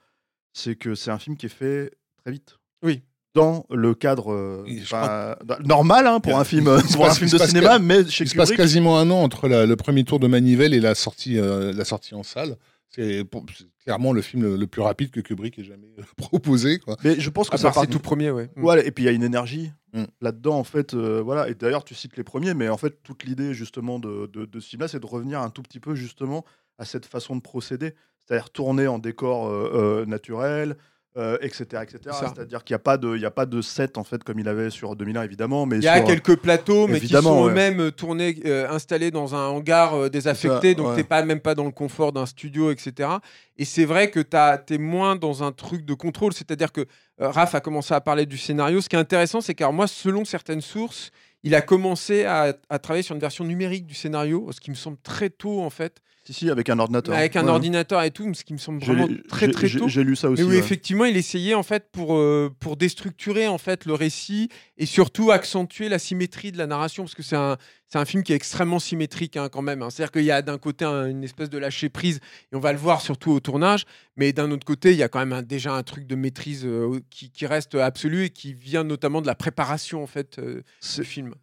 c'est 0.53 0.75
que 0.75 0.95
c'est 0.95 1.12
un 1.12 1.17
film 1.17 1.38
qui 1.38 1.45
est 1.47 1.49
fait 1.49 1.91
très 2.23 2.31
vite. 2.31 2.58
Oui. 2.84 3.01
Dans 3.35 3.65
le 3.69 3.93
cadre 3.93 4.31
euh, 4.33 4.65
enfin, 4.81 5.35
normal 5.63 6.07
hein, 6.07 6.19
pour 6.19 6.39
un 6.39 6.43
film, 6.45 6.65
pour 6.93 7.05
un 7.05 7.13
film 7.13 7.29
de 7.29 7.37
cinéma, 7.37 7.77
mais 7.79 8.07
chez 8.07 8.23
Il 8.23 8.29
se 8.29 8.35
passe 8.35 8.51
quasiment 8.53 8.97
un 8.97 9.11
an 9.11 9.21
entre 9.21 9.47
la- 9.47 9.65
le 9.67 9.75
premier 9.75 10.03
tour 10.05 10.19
de 10.19 10.27
Manivelle 10.27 10.73
et 10.73 10.79
la 10.79 10.95
sortie, 10.95 11.37
euh, 11.37 11.71
la 11.73 11.85
sortie 11.85 12.15
en 12.15 12.23
salle. 12.23 12.55
C'est 12.89 13.23
c'est 13.57 13.67
clairement 13.83 14.13
le 14.13 14.21
film 14.21 14.41
le, 14.43 14.55
le 14.55 14.67
plus 14.67 14.81
rapide 14.81 15.11
que 15.11 15.19
Kubrick 15.19 15.59
ait 15.59 15.63
jamais 15.65 15.89
euh, 15.99 16.03
proposé. 16.17 16.79
Quoi. 16.79 16.95
mais 17.03 17.19
je 17.19 17.29
pense 17.29 17.49
que 17.49 17.57
ça 17.57 17.63
part 17.67 17.73
part 17.75 17.83
ces 17.83 17.89
tout 17.89 17.99
premiers, 17.99 18.31
ouais. 18.31 18.49
Voilà, 18.55 18.83
et 18.85 18.91
puis 18.91 19.03
il 19.03 19.07
y 19.07 19.09
a 19.09 19.13
une 19.13 19.23
énergie 19.23 19.71
Mm. 19.93 20.03
là-dedans, 20.19 20.57
en 20.59 20.65
fait. 20.65 20.93
euh, 20.93 21.21
voilà. 21.23 21.47
Et 21.47 21.53
d'ailleurs, 21.55 21.85
tu 21.85 21.95
cites 21.95 22.17
les 22.17 22.25
premiers, 22.25 22.53
mais 22.53 22.67
en 22.67 22.75
fait, 22.75 23.01
toute 23.01 23.23
l'idée, 23.23 23.53
justement, 23.53 23.97
de, 23.97 24.29
de, 24.33 24.43
de 24.43 24.59
ce 24.59 24.67
film-là, 24.67 24.89
c'est 24.89 24.99
de 24.99 25.05
revenir 25.05 25.39
un 25.39 25.49
tout 25.49 25.61
petit 25.61 25.79
peu, 25.79 25.95
justement, 25.95 26.43
à 26.77 26.83
cette 26.83 27.05
façon 27.05 27.37
de 27.37 27.41
procéder. 27.41 27.93
C'est-à-dire 28.27 28.49
tourner 28.49 28.87
en 28.87 28.99
décor 28.99 29.47
euh, 29.47 29.71
euh, 29.73 30.05
naturel, 30.05 30.75
euh, 31.17 31.38
etc. 31.41 31.84
C'est-à-dire 32.12 32.63
qu'il 32.63 32.73
n'y 32.73 32.75
a, 32.75 32.80
pas 32.80 32.97
de- 32.97 33.17
y 33.17 33.25
a 33.25 33.32
pas 33.32 33.45
de 33.45 33.62
set, 33.62 33.97
en 33.97 34.04
fait, 34.04 34.23
comme 34.23 34.39
il 34.39 34.47
avait 34.49 34.69
sur 34.69 34.95
2001, 34.95 35.23
évidemment. 35.23 35.65
Mais 35.65 35.78
Il 35.78 35.84
y 35.84 35.88
a 35.88 35.97
sur- 35.97 36.06
quelques 36.08 36.36
plateaux, 36.38 36.88
mais 36.88 36.99
qui 36.99 37.08
sont 37.08 37.43
ouais. 37.45 37.51
eux-mêmes 37.51 37.80
euh, 37.80 37.91
tournés, 37.91 38.36
euh, 38.45 38.69
installés 38.69 39.12
dans 39.12 39.34
un 39.36 39.47
hangar 39.47 39.93
euh, 39.95 40.10
désaffecté, 40.10 40.69
ça, 40.69 40.75
donc 40.75 40.88
ouais. 40.89 40.95
t'es 40.97 41.04
pas 41.04 41.23
même 41.23 41.39
pas 41.39 41.56
dans 41.56 41.63
le 41.63 41.71
confort 41.71 42.12
d'un 42.12 42.25
studio, 42.25 42.71
etc. 42.71 43.10
Et 43.58 43.65
c'est 43.65 43.86
vrai 43.86 44.12
que 44.12 44.19
tu 44.19 44.73
es 44.73 44.78
moins 44.78 45.15
dans 45.15 45.43
un 45.43 45.51
truc 45.51 45.86
de 45.86 45.93
contrôle, 45.93 46.34
c'est-à-dire 46.34 46.71
que 46.71 46.82
euh, 46.82 47.30
Raph 47.30 47.56
a 47.56 47.62
commencé 47.62 47.93
à 47.93 48.01
parler 48.01 48.25
du 48.25 48.38
scénario. 48.38 48.82
Ce 48.82 48.89
qui 48.89 48.95
est 48.97 48.99
intéressant, 48.99 49.39
c'est 49.41 49.56
car 49.56 49.71
moi, 49.71 49.88
selon 49.88 50.25
certaines 50.25 50.62
sources, 50.62 51.12
il 51.43 51.56
a 51.56 51.62
commencé 51.62 52.25
à, 52.25 52.56
à 52.69 52.80
travailler 52.80 53.04
sur 53.04 53.15
une 53.15 53.21
version 53.21 53.45
numérique 53.45 53.86
du 53.86 53.93
scénario, 53.93 54.49
ce 54.51 54.60
qui 54.60 54.71
me 54.71 54.75
semble 54.75 54.97
très 55.04 55.30
tôt 55.30 55.62
en 55.62 55.69
fait, 55.69 55.99
Si, 56.25 56.33
si, 56.33 56.49
avec 56.49 56.69
un 56.69 56.79
ordinateur. 56.79 57.15
avec 57.15 57.35
un 57.35 57.43
Ouais. 57.45 57.51
ordinateur 57.51 58.01
et 58.01 58.09
tout, 58.11 58.33
ce 58.33 58.43
qui 58.43 58.53
me 58.53 58.57
semble 58.57 58.83
vraiment 58.83 59.07
très 59.29 59.47
très 59.51 59.69
tôt. 59.69 59.88
J'ai 59.88 60.03
lu 60.03 60.15
ça 60.15 60.29
aussi. 60.29 60.41
Mais 60.41 60.47
oui, 60.49 60.55
ouais. 60.55 60.59
effectivement, 60.59 61.05
il 61.05 61.15
essayait 61.17 61.53
en 61.53 61.61
fait 61.63 61.85
pour, 61.91 62.15
euh, 62.15 62.49
pour 62.59 62.77
déstructurer 62.77 63.47
en 63.47 63.59
fait 63.59 63.85
le 63.85 63.93
récit 63.93 64.49
et 64.77 64.85
surtout 64.88 65.29
accentuer 65.31 65.88
la 65.88 65.99
symétrie 65.99 66.51
de 66.51 66.57
la 66.57 66.65
narration 66.65 67.03
parce 67.03 67.13
que 67.13 67.21
c'est 67.23 67.35
un, 67.35 67.57
c'est 67.88 67.99
un 67.99 68.05
film 68.05 68.23
qui 68.23 68.33
est 68.33 68.35
extrêmement 68.35 68.79
symétrique 68.79 69.38
hein, 69.38 69.49
quand 69.51 69.61
même. 69.61 69.83
hein. 69.83 69.89
C'est-à-dire 69.91 70.11
qu'il 70.11 70.23
y 70.23 70.31
a 70.31 70.41
d'un 70.41 70.57
côté 70.57 70.83
un- 70.83 71.05
une 71.07 71.23
espèce 71.23 71.51
de 71.51 71.59
lâcher 71.59 71.89
prise 71.89 72.19
et 72.51 72.55
on 72.55 72.59
va 72.59 72.71
le 72.73 72.79
voir 72.79 73.01
surtout 73.01 73.31
au 73.31 73.39
tournage, 73.39 73.85
mais 74.17 74.33
d'un 74.33 74.49
autre 74.49 74.65
côté 74.65 74.91
il 74.93 74.97
y 74.97 75.03
a 75.03 75.07
quand 75.09 75.19
même 75.19 75.31
un- 75.33 75.43
déjà 75.43 75.73
un 75.73 75.83
truc 75.83 76.07
de 76.07 76.15
maîtrise 76.15 76.63
euh, 76.65 76.99
qui, 77.11 77.29
qui 77.29 77.45
reste 77.45 77.75
absolu 77.75 78.25
et 78.25 78.29
qui 78.31 78.53
vient 78.55 78.83
notamment 78.83 79.21
de 79.21 79.27
la 79.27 79.35
préparation 79.35 80.01
en 80.01 80.07
fait 80.07 80.39
euh, 80.39 80.63
C'est- 80.79 81.01
du 81.01 81.07
film. 81.07 81.35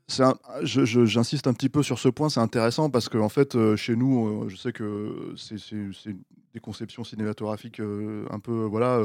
J'insiste 0.64 1.46
un 1.46 1.52
petit 1.54 1.68
peu 1.68 1.82
sur 1.82 1.98
ce 1.98 2.08
point, 2.08 2.28
c'est 2.28 2.40
intéressant 2.40 2.90
parce 2.90 3.08
que 3.08 3.18
en 3.18 3.28
fait, 3.28 3.54
euh, 3.54 3.76
chez 3.76 3.96
nous, 3.96 4.48
je 4.48 4.56
sais 4.56 4.71
que 4.72 5.34
c'est 5.36 6.16
des 6.52 6.60
conceptions 6.60 7.04
cinématographiques 7.04 7.80
un 7.80 8.38
peu, 8.40 8.64
voilà, 8.64 9.00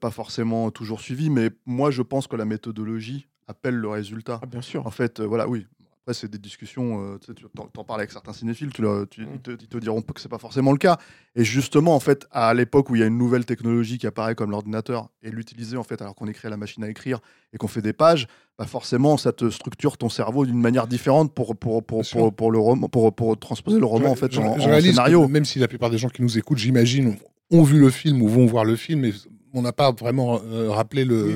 pas 0.00 0.10
forcément 0.10 0.70
toujours 0.70 1.00
suivies, 1.00 1.30
mais 1.30 1.50
moi, 1.66 1.90
je 1.90 2.02
pense 2.02 2.26
que 2.26 2.36
la 2.36 2.44
méthodologie 2.44 3.28
appelle 3.46 3.76
le 3.76 3.88
résultat. 3.88 4.40
Ah, 4.42 4.46
bien 4.46 4.62
sûr. 4.62 4.86
En 4.86 4.90
fait, 4.90 5.20
voilà, 5.20 5.48
oui. 5.48 5.66
Après, 6.08 6.18
c'est 6.18 6.30
des 6.30 6.38
discussions, 6.38 7.02
euh, 7.04 7.18
tu 7.18 7.34
t'en 7.74 7.84
parles 7.84 8.00
avec 8.00 8.10
certains 8.10 8.32
cinéphiles, 8.32 8.70
tu 8.72 8.80
leur- 8.80 9.06
tu- 9.10 9.26
Mm. 9.26 9.28
ils, 9.34 9.40
te, 9.40 9.50
ils 9.50 9.68
te 9.68 9.76
diront 9.76 10.00
que 10.00 10.18
c'est 10.22 10.30
pas 10.30 10.38
forcément 10.38 10.72
le 10.72 10.78
cas. 10.78 10.96
Et 11.36 11.44
justement, 11.44 11.94
en 11.94 12.00
fait, 12.00 12.26
à 12.30 12.54
l'époque 12.54 12.88
où 12.88 12.96
il 12.96 13.00
y 13.00 13.02
a 13.02 13.06
une 13.06 13.18
nouvelle 13.18 13.44
technologie 13.44 13.98
qui 13.98 14.06
apparaît 14.06 14.34
comme 14.34 14.50
l'ordinateur 14.50 15.10
et 15.22 15.30
l'utiliser, 15.30 15.76
en 15.76 15.82
fait, 15.82 16.00
alors 16.00 16.14
qu'on 16.14 16.26
écrit 16.26 16.46
à 16.46 16.50
la 16.50 16.56
machine 16.56 16.82
à 16.82 16.88
écrire 16.88 17.20
et 17.52 17.58
qu'on 17.58 17.68
fait 17.68 17.82
des 17.82 17.92
pages, 17.92 18.26
bah 18.58 18.64
forcément, 18.64 19.18
ça 19.18 19.32
te 19.32 19.50
structure 19.50 19.98
ton 19.98 20.08
cerveau 20.08 20.46
d'une 20.46 20.58
manière 20.62 20.86
différente 20.86 21.34
pour, 21.34 21.54
pour, 21.56 21.84
pour, 21.84 22.02
pour, 22.10 22.32
pour 22.34 22.50
le 22.52 22.58
roman, 22.58 22.88
pour, 22.88 23.14
pour 23.14 23.38
transposer 23.38 23.78
le 23.78 23.84
roman, 23.84 24.08
en 24.10 24.14
fait, 24.16 24.32
je, 24.32 24.40
en, 24.40 24.56
je 24.58 24.62
en 24.62 24.66
réalise 24.70 24.92
scénario. 24.92 25.26
que 25.26 25.30
même 25.30 25.44
si 25.44 25.58
la 25.58 25.68
plupart 25.68 25.90
des 25.90 25.98
gens 25.98 26.08
qui 26.08 26.22
nous 26.22 26.38
écoutent, 26.38 26.56
j'imagine, 26.56 27.18
ont 27.50 27.62
vu 27.62 27.78
le 27.78 27.90
film 27.90 28.22
ou 28.22 28.28
vont 28.28 28.46
voir 28.46 28.64
le 28.64 28.76
film, 28.76 29.00
mais 29.00 29.12
on 29.54 29.62
n'a 29.62 29.72
pas 29.72 29.92
vraiment 29.92 30.40
euh, 30.52 30.70
rappelé 30.70 31.04
le, 31.04 31.24
Oui, 31.24 31.34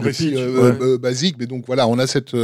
récit 0.00 0.28
pitch, 0.30 0.38
euh, 0.38 0.72
ouais. 0.72 0.78
euh, 0.82 0.98
basique. 0.98 1.36
Mais 1.38 1.46
donc 1.46 1.64
voilà, 1.66 1.86
on 1.88 1.98
a 1.98 2.06
cette, 2.06 2.36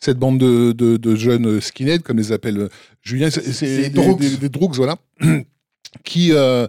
cette 0.00 0.18
bande 0.18 0.38
de, 0.38 0.72
de, 0.72 0.96
de 0.96 1.14
jeunes 1.14 1.60
skinheads, 1.60 2.02
comme 2.02 2.16
les 2.18 2.32
appelle 2.32 2.68
Julien. 3.02 3.30
C'est 3.30 3.90
des, 3.90 3.90
des, 3.90 4.36
des 4.36 4.48
droogs, 4.48 4.74
voilà. 4.74 4.96
qui, 6.04 6.32
euh, 6.32 6.66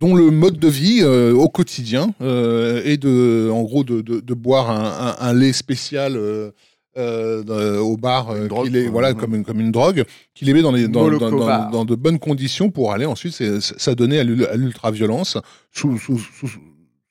dont 0.00 0.14
le 0.14 0.30
mode 0.30 0.58
de 0.58 0.68
vie 0.68 1.00
euh, 1.02 1.32
au 1.32 1.48
quotidien 1.48 2.12
euh, 2.20 2.82
est 2.84 2.96
de, 2.96 3.48
en 3.52 3.62
gros 3.62 3.84
de, 3.84 4.00
de, 4.00 4.20
de 4.20 4.34
boire 4.34 4.70
un, 4.70 5.08
un- 5.22 5.28
un 5.28 5.32
lait 5.34 5.52
spécial. 5.52 6.16
euh, 6.16 6.50
euh, 6.96 7.78
au 7.80 7.96
bar, 7.96 8.30
euh, 8.30 8.46
drogue, 8.46 8.70
voilà, 8.92 9.08
Ouais. 9.08 9.14
comme 9.16 9.34
une, 9.34 9.44
comme 9.44 9.58
une 9.60 9.72
drogue, 9.72 10.04
qu'il 10.32 10.46
les 10.46 10.54
met 10.54 10.62
dans, 10.62 10.70
les, 10.70 10.86
dans, 10.86 11.00
dans, 11.00 11.10
Moloko 11.10 11.38
dans- 11.40 11.46
bar. 11.46 11.70
dans 11.72 11.84
de 11.84 11.96
bonnes 11.96 12.20
conditions 12.20 12.70
pour 12.70 12.92
aller 12.92 13.04
ensuite 13.04 13.34
s'adonner 13.60 14.20
à 14.20 14.22
l'ul- 14.22 14.46
à 14.46 14.54
l'ultra-violence 14.54 15.36
sous, 15.72 15.98
sous, 15.98 16.18
sous- 16.18 16.46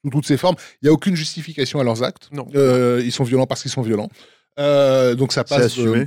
sous 0.04 0.10
toutes 0.12 0.26
ses 0.28 0.38
formes. 0.38 0.56
Il 0.82 0.86
n'y 0.86 0.90
a 0.90 0.94
aucune 0.94 1.16
justification 1.16 1.80
à 1.80 1.84
leurs 1.84 2.04
actes. 2.04 2.30
Non. 2.32 2.48
Euh, 2.56 3.02
ils 3.04 3.12
sont 3.12 3.24
violents 3.24 3.48
parce 3.48 3.62
qu'ils 3.62 3.72
sont 3.72 3.82
violents. 3.82 4.10
Euh, 4.60 5.16
donc 5.16 5.32
ça 5.34 5.44
C'est 5.48 5.56
passe 5.56 5.66
assumé. 5.66 6.00
euh, 6.00 6.06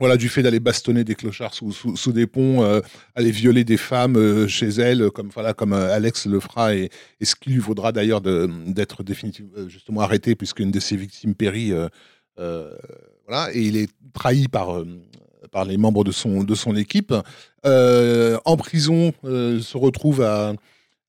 voilà, 0.00 0.16
du 0.16 0.28
fait 0.28 0.42
d'aller 0.42 0.60
bastonner 0.60 1.04
des 1.04 1.14
clochards 1.14 1.54
sous, 1.54 1.72
sous, 1.72 1.96
sous 1.96 2.12
des 2.12 2.26
ponts, 2.26 2.62
euh, 2.62 2.80
aller 3.14 3.30
violer 3.30 3.64
des 3.64 3.76
femmes 3.78 4.16
euh, 4.16 4.46
chez 4.46 4.68
elles, 4.68 5.10
comme, 5.10 5.30
voilà, 5.32 5.54
comme 5.54 5.72
euh, 5.72 5.94
Alex 5.94 6.26
le 6.26 6.38
fera, 6.40 6.74
et, 6.74 6.90
et 7.20 7.24
ce 7.24 7.34
qui 7.34 7.48
lui 7.50 7.58
vaudra 7.60 7.92
d'ailleurs 7.92 8.20
de- 8.20 8.50
d'être 8.66 9.02
définitivement 9.02 9.52
euh, 9.56 9.68
justement 9.68 10.02
arrêté, 10.02 10.34
puisqu'une 10.34 10.70
de 10.70 10.80
ses 10.80 10.96
victimes 10.96 11.34
périt. 11.34 11.72
euh, 11.72 11.88
euh, 12.38 12.74
voilà, 13.26 13.48
et 13.54 13.60
il 13.62 13.76
est 13.78 13.88
trahi 14.12 14.48
par, 14.48 14.76
euh, 14.76 14.86
par 15.50 15.64
les 15.64 15.78
membres 15.78 16.04
de 16.04 16.12
son, 16.12 16.42
de 16.44 16.54
son 16.54 16.76
équipe. 16.76 17.14
Euh, 17.64 18.38
en 18.44 18.56
prison, 18.58 19.12
euh, 19.24 19.60
se 19.60 19.78
retrouve 19.78 20.20
à, 20.20 20.52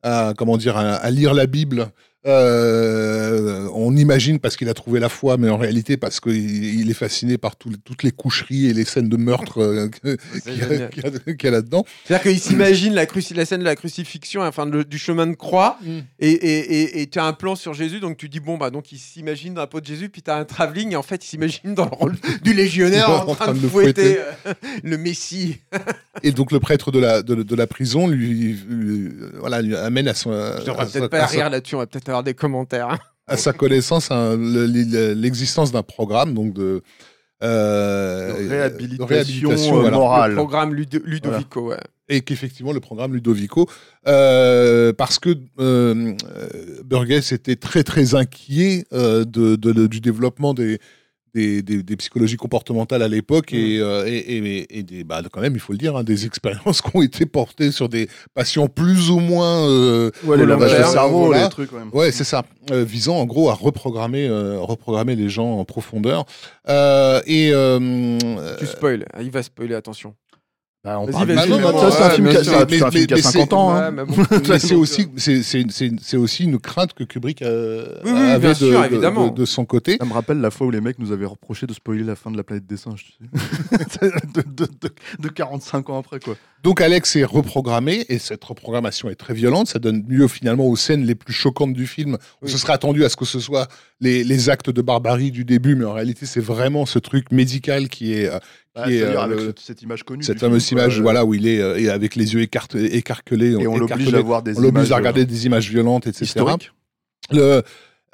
à, 0.02 0.34
comment 0.38 0.56
dire, 0.58 0.78
à, 0.78 0.94
à 0.94 1.12
lire 1.12 1.34
la 1.34 1.46
Bible 1.48 1.90
Euh, 2.28 3.68
on 3.74 3.96
imagine 3.96 4.40
parce 4.40 4.56
qu'il 4.58 4.70
a 4.70 4.74
trouvé 4.74 5.00
la 5.00 5.10
foi, 5.10 5.38
mais 5.38 5.50
en 5.50 5.58
réalité 5.58 5.98
parce 5.98 6.20
qu'il 6.20 6.36
il 6.80 6.90
est 6.90 6.94
fasciné 6.96 7.38
par 7.38 7.56
tout- 7.56 7.72
toutes 7.84 8.04
les 8.04 8.12
coucheries 8.12 8.68
et 8.68 8.74
les 8.74 8.86
scènes 8.86 9.10
de 9.10 9.18
meurtre 9.18 9.60
euh, 9.62 9.88
qu'il 10.44 10.58
y 10.58 11.48
a- 11.48 11.52
là-dedans. 11.52 11.86
C'est-à-dire 12.06 12.32
qu'il 12.32 12.40
s'imagine 12.40 12.94
la, 12.94 13.06
scène 13.46 13.60
de 13.60 13.66
la 13.66 13.76
crucifixion, 13.76 14.42
enfin 14.42 14.66
le- 14.66 14.84
du 14.84 14.98
chemin 14.98 15.28
de 15.28 15.36
croix, 15.36 15.78
et 16.20 17.02
et- 17.02 17.08
tu 17.08 17.20
as 17.20 17.26
un 17.26 17.34
plan 17.34 17.56
sur 17.56 17.74
Jésus, 17.74 18.00
donc 18.00 18.18
tu 18.18 18.28
dis, 18.30 18.40
bon, 18.40 18.58
bah 18.58 18.70
donc 18.70 18.92
il 18.92 18.98
s'imagine 18.98 19.54
dans 19.54 19.62
la 19.62 19.68
peau 19.68 19.80
de 19.80 19.86
Jésus, 19.86 20.10
puis 20.10 20.22
tu 20.22 20.30
as 20.32 20.36
un 20.36 20.46
travelling, 20.46 20.92
et 20.92 20.96
en 20.96 21.04
fait 21.04 21.24
il 21.24 21.28
s'imagine 21.28 21.74
dans 21.74 21.86
le 21.86 21.96
rôle 21.96 22.16
du 22.44 22.54
légionnaire 22.54 23.10
en, 23.30 23.36
train 23.36 23.54
de 23.54 23.62
le 23.62 23.70
fouetter 23.70 24.18
euh, 24.46 24.54
le 24.84 24.98
Messie. 24.98 25.60
Et 26.24 26.32
donc 26.32 26.52
le 26.52 26.60
prêtre 26.60 26.92
de 26.92 26.98
la, 27.00 27.22
de, 27.22 27.36
de 27.44 27.56
la 27.56 27.68
prison 27.68 28.08
lui, 28.08 28.58
lui- 28.68 29.12
voilà, 29.40 29.62
lui 29.62 29.76
amène 29.76 30.08
à, 30.08 30.16
son, 30.16 30.32
à, 30.32 30.60
Je 30.60 30.66
sa- 30.66 30.74
peut-être 30.74 31.08
pas 31.12 31.22
à 31.24 31.26
rire 31.28 31.50
là-dessus, 31.52 31.76
on 31.76 31.80
va 31.80 31.86
peut-être 31.86 32.10
avoir 32.18 32.24
des 32.24 32.34
commentaires. 32.34 32.90
hein. 32.90 33.00
à 33.30 33.36
sa 33.38 33.52
connaissance 33.54 34.10
le- 34.10 35.14
l'existence 35.14 35.72
d'un 35.74 35.84
programme 35.84 36.34
donc 36.34 36.54
de, 36.54 36.82
euh, 37.44 38.34
De 38.38 38.44
de 38.44 38.50
réhabilitation, 38.50 39.06
réhabilitation, 39.06 39.86
euh, 39.86 39.92
morale. 39.92 40.32
Le 40.32 40.38
programme 40.38 40.74
Ludo- 40.74 41.02
Ludovico, 41.06 41.70
ouais. 41.70 41.78
et 42.08 42.22
qu'effectivement 42.22 42.72
le 42.72 42.80
programme 42.80 43.14
Ludovico, 43.14 43.70
euh, 44.08 44.94
parce 44.94 45.20
que 45.20 45.30
euh, 45.60 46.14
euh, 46.26 46.82
Burgess 46.86 47.34
était 47.34 47.58
très 47.58 47.84
très 47.84 48.16
inquiet 48.16 48.86
euh, 48.94 49.26
de, 49.26 49.56
de- 49.58 49.74
de- 49.74 49.88
du 49.88 50.00
développement 50.00 50.54
des, 50.54 50.80
des, 51.34 51.62
des- 51.62 51.84
des 51.84 51.96
psychologies 51.98 52.36
comportementales 52.38 53.02
à 53.04 53.08
l'époque 53.08 53.54
et, 53.54 53.80
euh, 53.80 54.06
et, 54.08 54.18
et- 54.18 54.80
et 54.80 54.84
des, 54.84 55.04
bah, 55.04 55.22
quand 55.32 55.42
même, 55.42 55.54
il 55.54 55.60
faut 55.60 55.74
le 55.74 55.78
dire, 55.78 55.96
hein, 55.96 56.04
des 56.04 56.26
expériences 56.26 56.82
qui 56.84 56.90
ont 56.96 57.02
été 57.02 57.26
portées 57.26 57.72
sur 57.72 57.90
des 57.90 58.10
patients 58.34 58.68
plus 58.68 59.10
ou 59.10 59.20
moins... 59.20 59.68
euh, 59.70 60.12
Ouais, 60.24 60.38
les 60.38 60.46
lavages 60.46 60.72
de 60.78 60.84
cerveau, 60.84 61.34
les 61.34 61.50
trucs, 61.50 61.72
même. 61.72 61.90
Ouais, 61.94 62.12
c'est 62.12 62.24
ça. 62.24 62.44
Euh, 62.72 62.84
visant 62.84 63.16
en 63.18 63.26
gros 63.26 63.50
à 63.50 63.54
reprogrammer, 63.54 64.28
euh, 64.28 64.60
reprogrammer 64.60 65.16
les 65.16 65.30
gens 65.30 65.60
en 65.60 65.66
profondeur. 65.66 66.26
Et 66.68 67.52
Tu 68.60 68.66
spoil, 68.66 69.06
Ah, 69.14 69.22
il 69.22 69.32
va 69.32 69.44
spoiler, 69.44 69.76
attention. 69.76 70.16
Bah, 70.88 71.00
on 71.02 71.06
parle 71.08 71.28
vas-y, 71.28 71.36
du 71.48 71.52
mais 71.52 71.58
film, 71.58 71.70
bon, 71.70 71.80
ça, 71.82 71.92
c'est 71.92 72.02
un 72.02 72.08
ouais, 72.08 72.14
film 72.16 72.24
mais 72.28 72.32
qui 72.32 72.38
a- 72.38 72.44
c'est- 72.44 72.50
c'est 72.50 72.56
un- 72.56 72.66
mais- 72.70 72.78
c'est 72.78 72.84
un 72.86 72.92
film 72.92 73.06
qui 73.08 73.14
a 73.14 73.16
mais 73.18 73.22
50 73.22 73.54
ans. 73.54 73.70
hein. 73.76 73.92
Mais 73.92 74.06
bon. 74.06 74.14
c'est 74.60 74.74
aussi, 74.76 75.08
c'est- 75.18 75.44
c'est 75.44 75.66
c'est- 75.70 75.92
c'est 76.02 76.16
aussi 76.18 76.46
une 76.46 76.60
crainte 76.60 76.94
que 76.94 77.04
Kubrick 77.04 77.42
euh, 77.42 77.88
Oui, 78.06 78.12
oui, 78.14 78.20
avait 78.20 78.40
bien 78.40 78.50
de, 78.52 78.54
sûr, 78.56 78.80
de- 78.82 78.86
évidemment. 78.86 79.28
de- 79.28 79.34
de 79.42 79.46
son 79.46 79.66
côté. 79.66 79.98
Ça 80.00 80.06
me 80.06 80.14
rappelle 80.14 80.40
la 80.40 80.50
fois 80.50 80.66
où 80.68 80.72
les 80.72 80.80
mecs 80.80 80.98
nous 80.98 81.12
avaient 81.12 81.26
reproché 81.26 81.68
de 81.68 81.74
spoiler 81.74 82.04
la 82.06 82.16
fin 82.16 82.32
de 82.32 82.38
la 82.38 82.44
planète 82.46 82.66
des 82.66 82.78
singes. 82.78 83.04
tu 83.20 83.28
sais. 84.00 84.12
de, 84.34 84.42
de- 84.44 84.66
de- 84.82 84.94
de 85.20 85.28
45 85.28 85.90
ans 85.90 86.00
après, 86.00 86.22
quoi. 86.22 86.36
Donc 86.64 86.80
Alex 86.82 87.16
est 87.18 87.24
reprogrammé 87.24 88.06
et 88.10 88.18
cette 88.18 88.44
reprogrammation 88.44 89.10
est 89.10 89.16
très 89.16 89.34
violente. 89.34 89.68
Ça 89.68 89.80
donne 89.80 90.06
lieu 90.08 90.28
finalement 90.30 90.66
aux 90.68 90.76
scènes 90.78 91.04
les 91.06 91.16
plus 91.16 91.34
choquantes 91.34 91.74
du 91.74 91.86
film. 91.86 92.18
On 92.42 92.46
Oui. 92.46 92.52
se 92.52 92.58
serait 92.58 92.74
attendu 92.74 93.04
à 93.04 93.10
ce 93.10 93.16
que 93.18 93.26
ce 93.26 93.40
soit 93.40 93.68
les, 94.00 94.24
les 94.24 94.50
actes 94.50 94.70
de 94.70 94.82
barbarie 94.82 95.32
du 95.32 95.44
début, 95.44 95.76
mais 95.76 95.86
en 95.86 95.94
réalité 95.94 96.26
c'est 96.26 96.40
vraiment 96.40 96.86
ce 96.86 96.98
truc 97.00 97.32
médical 97.32 97.90
qui 97.90 98.14
est 98.14 98.30
euh, 98.78 98.84
Qui 98.86 98.94
est, 98.96 99.00
C'est-à-dire 99.00 99.20
euh, 99.20 99.24
avec 99.24 99.40
le- 99.40 99.54
cette, 99.58 99.82
image 99.82 100.04
connue. 100.04 100.24
cette 100.24 100.40
fameuse 100.40 100.66
film, 100.66 100.78
quoi. 100.80 100.86
image, 100.86 101.02
voilà, 101.02 101.26
où 101.26 101.34
il 101.34 101.48
est 101.48 101.60
euh, 101.62 101.78
et 101.80 101.90
avec 101.90 102.16
les 102.16 102.34
yeux 102.34 102.42
écarte- 102.42 102.76
écarquelés, 102.76 103.52
Et 103.60 103.68
on 103.68 103.78
l'oblige 103.78 103.98
écartelés. 104.02 104.18
à 104.18 104.22
voir 104.22 104.44
des 104.44 104.58
on 104.58 104.62
l'oblige 104.62 104.88
images 104.88 104.92
à 104.92 104.98
regarder 104.98 105.26
des 105.26 105.46
images 105.46 105.70
violentes, 105.70 106.08
euh, 106.08 106.12
etc. 106.12 106.44
Le, 107.32 107.62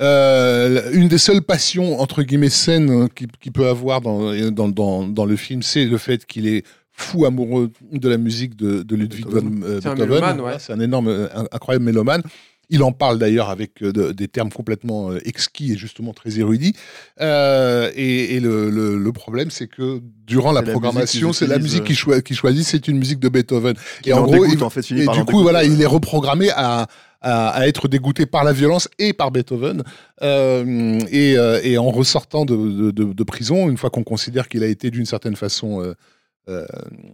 euh, 0.02 0.92
une 0.94 1.08
des 1.08 1.18
seules 1.20 1.42
passions 1.42 2.00
entre 2.00 2.24
guillemets 2.24 2.50
saines 2.50 2.90
euh, 3.04 3.08
qu'il 3.08 3.28
qu'il 3.40 3.52
peut 3.52 3.68
avoir 3.68 4.02
dans, 4.02 4.34
dans, 4.52 4.68
dans, 4.68 5.08
dans 5.08 5.26
le 5.26 5.36
film, 5.36 5.62
c'est 5.62 5.86
le 5.86 5.98
fait 5.98 6.26
qu'il 6.26 6.48
est 6.48 6.64
fou 6.92 7.26
amoureux 7.26 7.72
de 7.92 8.10
la 8.10 8.18
musique 8.18 8.56
de, 8.56 8.84
de 8.84 8.96
Ludwig 8.96 9.26
van 9.26 9.42
Beethoven. 9.42 9.64
euh, 9.64 9.80
C'est 9.82 9.90
un 9.90 9.94
Beethoven. 9.96 10.42
ouais. 10.42 10.54
C'est 10.60 10.74
un 10.74 10.80
énorme, 10.80 11.08
euh, 11.08 11.28
un- 11.36 11.46
incroyable 11.52 11.86
mélomane. 11.86 12.22
Il 12.70 12.82
en 12.82 12.92
parle 12.92 13.20
d'ailleurs 13.20 13.50
avec 13.50 13.84
euh, 13.84 13.92
de- 13.92 14.12
des 14.14 14.28
termes 14.28 14.52
complètement 14.52 15.12
euh, 15.12 15.20
exquis 15.26 15.74
et 15.74 15.78
justement 15.78 16.14
très 16.14 16.40
érudits. 16.40 16.74
Euh, 17.22 17.92
et 17.96 18.36
et 18.36 18.40
le, 18.40 18.70
le, 18.70 18.98
le 18.98 19.12
problème, 19.12 19.52
c'est 19.52 19.68
que 19.68 20.02
durant 20.26 20.52
la 20.52 20.62
programmation, 20.72 21.28
qu'ils 21.30 21.36
c'est 21.36 21.48
la 21.48 21.60
musique 21.60 21.84
qu'il 21.84 21.96
choi- 21.98 22.22
qu'il 22.22 22.36
choisit, 22.36 22.66
c'est 22.66 22.88
une 22.88 22.98
musique 22.98 23.20
de 23.20 23.30
Beethoven. 23.30 23.76
Et 24.06 24.14
en 24.14 24.24
gros, 24.24 24.34
dégoûte, 24.46 24.60
il- 24.60 24.64
en 24.64 24.70
fait, 24.70 24.82
finit 24.86 25.02
et 25.02 25.06
du 25.06 25.26
coup, 25.26 25.42
voilà, 25.44 25.64
il 25.66 25.82
est 25.82 25.86
reprogrammé 25.86 26.50
à, 26.52 26.88
à, 27.22 27.50
à 27.50 27.68
être 27.68 27.88
dégoûté 27.88 28.26
par 28.26 28.44
la 28.44 28.54
violence 28.54 28.88
et 28.98 29.14
par 29.14 29.32
Beethoven. 29.32 29.84
Euh, 30.22 31.00
et, 31.12 31.34
et 31.64 31.78
en 31.78 31.90
ressortant 31.92 32.46
de, 32.46 32.56
de, 32.56 32.92
de- 32.92 33.14
de 33.14 33.24
prison, 33.24 33.70
une 33.70 33.78
fois 33.78 33.90
qu'on 33.90 34.04
considère 34.04 34.48
qu'il 34.48 34.64
a 34.64 34.68
été 34.68 34.90
d'une 34.90 35.06
certaine 35.06 35.36
façon 35.36 35.82
euh, 35.84 35.94
euh, 36.50 36.66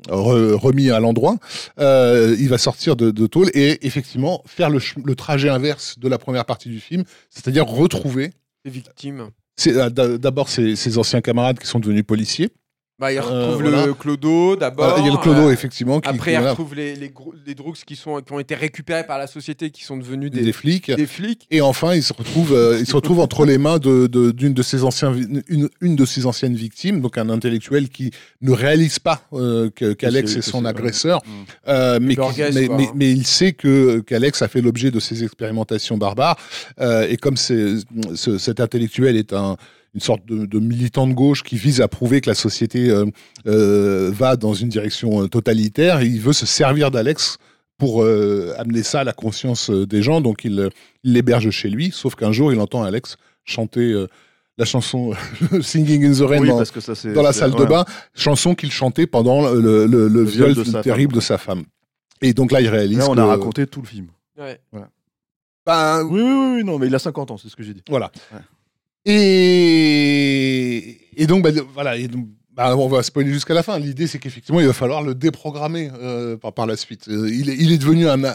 re- 0.08 0.54
remis 0.54 0.90
à 0.92 1.00
l'endroit, 1.00 1.38
euh, 1.80 2.36
il 2.40 2.50
va 2.50 2.58
sortir 2.58 2.96
de, 2.96 3.12
de 3.12 3.28
tôle 3.28 3.50
et 3.54 3.86
effectivement 3.86 4.42
faire 4.46 4.70
le, 4.70 4.80
trajet 5.16 5.50
inverse 5.50 6.00
de 6.00 6.08
la 6.08 6.18
première 6.18 6.46
partie 6.46 6.70
du 6.70 6.80
film, 6.80 7.04
c'est-à-dire 7.30 7.66
retrouver 7.66 8.32
Les 8.66 8.72
victimes. 8.72 9.30
euh, 9.68 9.90
d'a- 9.90 10.18
d'abord 10.18 10.50
ses, 10.50 10.76
ses 10.76 10.98
anciens 10.98 11.22
camarades 11.22 11.60
qui 11.60 11.68
sont 11.68 11.80
devenus 11.80 12.06
policiers. 12.06 12.50
Bah, 13.00 13.14
il 13.14 13.18
Euh, 13.18 13.22
retrouve 13.22 13.62
voilà. 13.62 13.86
le 13.86 13.94
clodo 13.94 14.56
d'abord. 14.58 14.98
Euh, 14.98 15.00
il 15.00 15.06
y 15.06 15.10
a 15.10 15.12
le 15.14 15.18
clodo, 15.18 15.48
euh, 15.48 15.52
effectivement, 15.54 16.02
qui, 16.02 16.10
Après, 16.10 16.32
qui- 16.32 16.36
il 16.36 16.40
voilà, 16.40 16.52
retrouve 16.52 16.76
les, 16.76 16.96
les, 16.96 17.14
les 17.48 17.56
drugs 17.56 17.76
qui, 17.86 17.96
sont, 17.96 18.20
qui 18.22 18.34
ont 18.34 18.40
été 18.40 18.56
récupérés 18.56 19.06
par 19.06 19.18
la 19.18 19.28
société, 19.28 19.70
qui 19.70 19.84
sont 19.86 19.96
devenus 19.96 20.32
des, 20.32 20.42
des, 20.42 20.52
flics. 20.52 20.92
des 20.92 21.06
flics. 21.08 21.48
Et 21.50 21.62
enfin, 21.62 21.96
il 21.96 22.04
se 22.04 22.12
retrouve, 22.12 22.52
euh, 22.54 22.78
il 22.78 22.86
se 22.86 22.94
retrouve 22.96 23.20
entre 23.22 23.46
les 23.46 23.58
mains 23.58 23.78
de, 23.80 24.08
de- 24.08 24.32
d'une 24.32 24.54
de 24.54 24.62
ses 24.62 24.84
anciens, 24.84 25.14
une, 25.48 25.70
une 25.80 25.96
de 25.96 26.06
ses 26.06 26.26
anciennes 26.26 26.56
victimes, 26.56 27.00
donc 27.00 27.18
un 27.18 27.30
intellectuel 27.30 27.88
qui 27.88 28.12
ne 28.42 28.52
réalise 28.52 29.00
pas 29.00 29.22
euh, 29.34 29.70
qu'Alex 29.70 30.36
est 30.36 30.42
son 30.42 30.66
agresseur, 30.66 31.22
Mm. 31.26 31.30
euh, 31.70 32.00
mais, 32.02 32.16
qui- 32.18 32.22
mais, 32.54 32.68
mais- 32.68 32.88
hein. 32.88 32.92
mais 32.96 33.12
il 33.12 33.26
sait 33.26 33.54
que 33.54 34.00
qu'Alex 34.02 34.42
a 34.42 34.48
fait 34.50 34.62
l'objet 34.62 34.92
de 34.92 35.00
ces 35.00 35.24
expérimentations 35.24 35.98
barbares, 35.98 36.36
euh, 36.82 37.08
et 37.10 37.16
comme 37.16 37.38
cet 37.38 38.60
intellectuel 38.60 39.16
est 39.16 39.34
un 39.34 39.56
une 39.96 40.02
sorte 40.02 40.26
de, 40.26 40.46
de 40.46 40.60
militant 40.60 41.08
de 41.08 41.14
gauche 41.14 41.44
qui 41.44 41.56
vise 41.56 41.82
à 41.82 41.88
prouver 41.88 42.22
que 42.22 42.30
la 42.30 42.36
société 42.36 42.90
euh, 42.90 43.06
euh, 43.48 44.12
va 44.14 44.36
dans 44.36 44.54
une 44.54 44.70
direction 44.70 45.24
euh, 45.24 45.28
totalitaire, 45.28 46.02
et 46.02 46.06
il 46.06 46.20
veut 46.22 46.34
se 46.34 46.46
servir 46.46 46.92
d'Alex 46.92 47.38
pour 47.78 48.04
euh, 48.04 48.54
amener 48.58 48.84
ça 48.84 49.00
à 49.02 49.04
la 49.04 49.14
conscience 49.14 49.70
des 49.70 50.02
gens. 50.04 50.22
Donc 50.22 50.44
il 50.46 50.70
l'héberge 51.04 51.50
chez 51.50 51.70
lui, 51.70 51.92
sauf 51.92 52.16
qu'un 52.16 52.32
jour 52.32 52.52
il 52.54 52.60
entend 52.60 52.84
Alex 52.84 53.16
chanter 53.46 53.92
euh, 53.94 54.08
la 54.58 54.66
chanson 54.66 55.14
Singing 55.62 56.06
in 56.06 56.12
the 56.14 56.30
Rain 56.30 56.42
Oui, 56.42 56.50
dans, 56.50 56.58
parce 56.58 56.72
que 56.72 56.82
ça, 56.82 56.94
c'est. 56.94 57.14
dans 57.14 57.22
la 57.24 57.32
salle 57.34 57.52
de 57.52 57.56
ouais. 57.62 57.66
bain, 57.68 57.86
chanson 58.14 58.54
qu'il 58.56 58.72
chantait 58.72 59.08
pendant 59.08 59.50
le, 59.50 59.60
le- 59.62 59.86
le 59.88 60.08
Le 60.10 60.24
viol, 60.24 60.52
viol 60.52 60.66
de 60.66 60.70
sa 60.72 60.82
terrible 60.84 61.14
de 61.14 61.22
sa 61.22 61.38
femme. 61.38 61.64
Et 62.22 62.34
donc 62.34 62.52
là, 62.52 62.60
il 62.60 62.68
réalise. 62.68 62.98
Là, 62.98 63.10
on 63.10 63.16
que- 63.16 63.20
a 63.22 63.26
raconté 63.26 63.66
tout 63.66 63.82
le 63.82 63.88
film. 63.88 64.08
Ouais. 64.38 64.60
Ben, 65.66 66.04
Oui, 66.04 66.22
oui, 66.22 66.54
oui, 66.58 66.64
non, 66.64 66.78
mais 66.80 66.88
il 66.88 66.96
a 66.96 67.00
50 67.00 67.32
ans, 67.32 67.38
c'est 67.38 67.48
ce 67.50 67.56
que 67.56 67.64
j'ai 67.64 67.74
dit. 67.74 67.84
Voilà. 67.90 68.12
Ouais. 68.34 68.40
Et, 70.00 70.98
et 71.18 71.28
donc, 71.28 71.44
bah, 71.44 71.50
voilà. 71.74 71.98
Et 71.98 72.08
donc, 72.08 72.28
bah, 72.54 72.76
on 72.76 72.88
va 72.88 73.04
spoiler 73.04 73.32
jusqu'à 73.32 73.54
la 73.54 73.64
fin. 73.64 73.80
L'idée, 73.80 74.06
c'est 74.08 74.20
qu'effectivement, 74.20 74.60
il 74.60 74.68
va 74.68 74.74
falloir 74.74 75.02
le 75.02 75.16
déprogrammer 75.16 75.90
euh, 76.02 76.36
par, 76.38 76.54
par 76.54 76.66
la 76.66 76.76
suite. 76.76 77.08
Euh, 77.08 77.30
il, 77.32 77.50
est, 77.50 77.56
il 77.56 77.72
est 77.72 77.78
devenu 77.78 78.08
un, 78.10 78.22
un- 78.24 78.28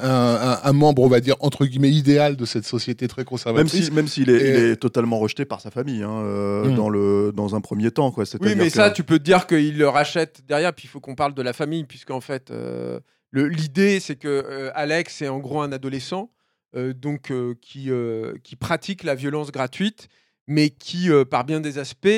un- 0.52 0.60
un 0.62 0.72
membre, 0.72 1.02
on 1.02 1.08
va 1.08 1.20
dire, 1.20 1.36
entre 1.40 1.66
guillemets, 1.66 1.90
idéal 1.90 2.36
de 2.36 2.44
cette 2.46 2.64
société 2.64 3.06
très 3.06 3.20
Même 3.20 3.26
conservatrice. 3.26 3.84
si, 3.86 3.90
même 3.92 4.08
s'il 4.08 4.30
est, 4.30 4.34
Et- 4.34 4.48
il 4.48 4.64
est 4.70 4.76
totalement 4.76 5.18
rejeté 5.18 5.44
par 5.44 5.60
sa 5.60 5.70
famille, 5.70 6.02
hein, 6.02 6.10
euh, 6.24 6.64
Mm. 6.70 6.74
dans 6.74 6.88
le, 6.88 7.32
dans 7.34 7.54
un 7.54 7.60
premier 7.60 7.90
temps, 7.90 8.10
quoi. 8.12 8.24
Oui, 8.40 8.54
mais 8.56 8.68
que- 8.68 8.72
ça, 8.72 8.90
tu 8.90 9.04
peux 9.04 9.18
te 9.18 9.24
dire 9.24 9.46
qu'il 9.46 9.76
le 9.76 9.88
rachète 9.88 10.42
derrière, 10.48 10.72
puis 10.72 10.86
il 10.86 10.88
faut 10.88 11.00
qu'on 11.00 11.14
parle 11.14 11.34
de 11.34 11.42
la 11.42 11.52
famille, 11.52 11.84
puisqu'en 11.84 12.20
fait, 12.22 12.50
euh, 12.50 13.00
l'idée, 13.34 14.00
c'est 14.00 14.16
que 14.16 14.28
euh, 14.28 14.70
Alex 14.74 15.20
est 15.22 15.28
en 15.28 15.38
gros 15.38 15.60
un 15.60 15.70
adolescent, 15.72 16.30
euh, 16.76 16.94
donc 16.94 17.30
euh, 17.30 17.54
qui, 17.60 17.90
euh, 17.90 18.32
qui 18.42 18.56
pratique 18.56 19.02
la 19.04 19.14
violence 19.14 19.52
gratuite, 19.52 20.08
mais 20.46 20.70
qui, 20.70 21.10
euh, 21.10 21.24
par 21.24 21.44
bien 21.44 21.60
des 21.60 21.78
aspects, 21.78 22.08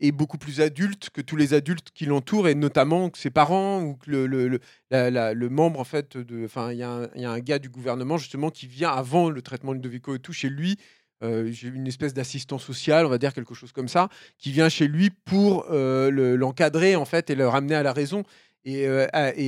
est 0.00 0.12
beaucoup 0.12 0.38
plus 0.38 0.60
adulte 0.60 1.10
que 1.10 1.20
tous 1.20 1.36
les 1.36 1.54
adultes 1.54 1.90
qui 1.94 2.04
l'entourent, 2.06 2.48
et 2.48 2.54
notamment 2.54 3.10
que 3.10 3.18
ses 3.18 3.30
parents 3.30 3.82
ou 3.82 3.94
que 3.96 4.10
le, 4.10 5.48
membre, 5.48 5.80
en 5.80 5.84
fait. 5.84 6.16
Enfin, 6.44 6.72
il 6.72 6.78
y, 6.78 6.82
a 6.82 7.08
un- 7.14 7.38
gars 7.40 7.58
du 7.58 7.68
gouvernement, 7.68 8.16
justement, 8.18 8.50
qui 8.50 8.66
vient 8.66 8.90
avant 8.90 9.30
le 9.30 9.40
traitement 9.42 9.72
de 9.72 9.76
Ludovico 9.76 10.14
et 10.14 10.18
tout, 10.18 10.32
chez 10.32 10.48
lui. 10.48 10.76
euh, 11.22 11.50
une 11.62 11.86
espèce 11.86 12.12
d'assistant 12.12 12.58
social, 12.58 13.06
on 13.06 13.08
va 13.08 13.18
dire 13.18 13.32
quelque 13.32 13.54
chose 13.54 13.72
comme 13.72 13.88
ça, 13.88 14.08
qui 14.36 14.50
vient 14.52 14.68
chez 14.68 14.88
lui 14.88 15.10
pour 15.10 15.64
euh, 15.70 16.10
le- 16.10 16.36
l'encadrer 16.36 16.96
en 16.96 17.04
fait 17.06 17.30
et 17.30 17.34
le 17.34 17.48
ramener 17.48 17.76
à 17.76 17.82
la 17.82 17.92
raison. 17.94 18.24
Et 18.66 18.86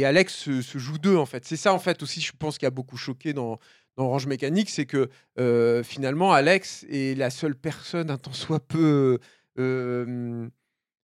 Alex 0.04 0.34
se, 0.34 0.62
se 0.62 0.78
joue 0.78 0.98
d'eux 0.98 1.16
en 1.16 1.26
fait. 1.26 1.44
C'est 1.44 1.56
ça 1.56 1.72
en 1.74 1.78
fait 1.78 2.02
aussi, 2.02 2.20
je 2.20 2.32
pense, 2.38 2.56
qui 2.58 2.66
a 2.66 2.70
beaucoup 2.70 2.96
choqué 2.96 3.32
dans, 3.32 3.58
dans 3.96 4.04
Orange 4.06 4.26
Mécanique, 4.26 4.70
c'est 4.70 4.86
que 4.86 5.08
euh, 5.38 5.82
finalement 5.82 6.32
Alex 6.32 6.84
est 6.90 7.16
la 7.16 7.30
seule 7.30 7.54
personne 7.54 8.10
un 8.10 8.18
tant 8.18 8.32
soit 8.32 8.60
peu 8.60 9.18
euh, 9.58 10.48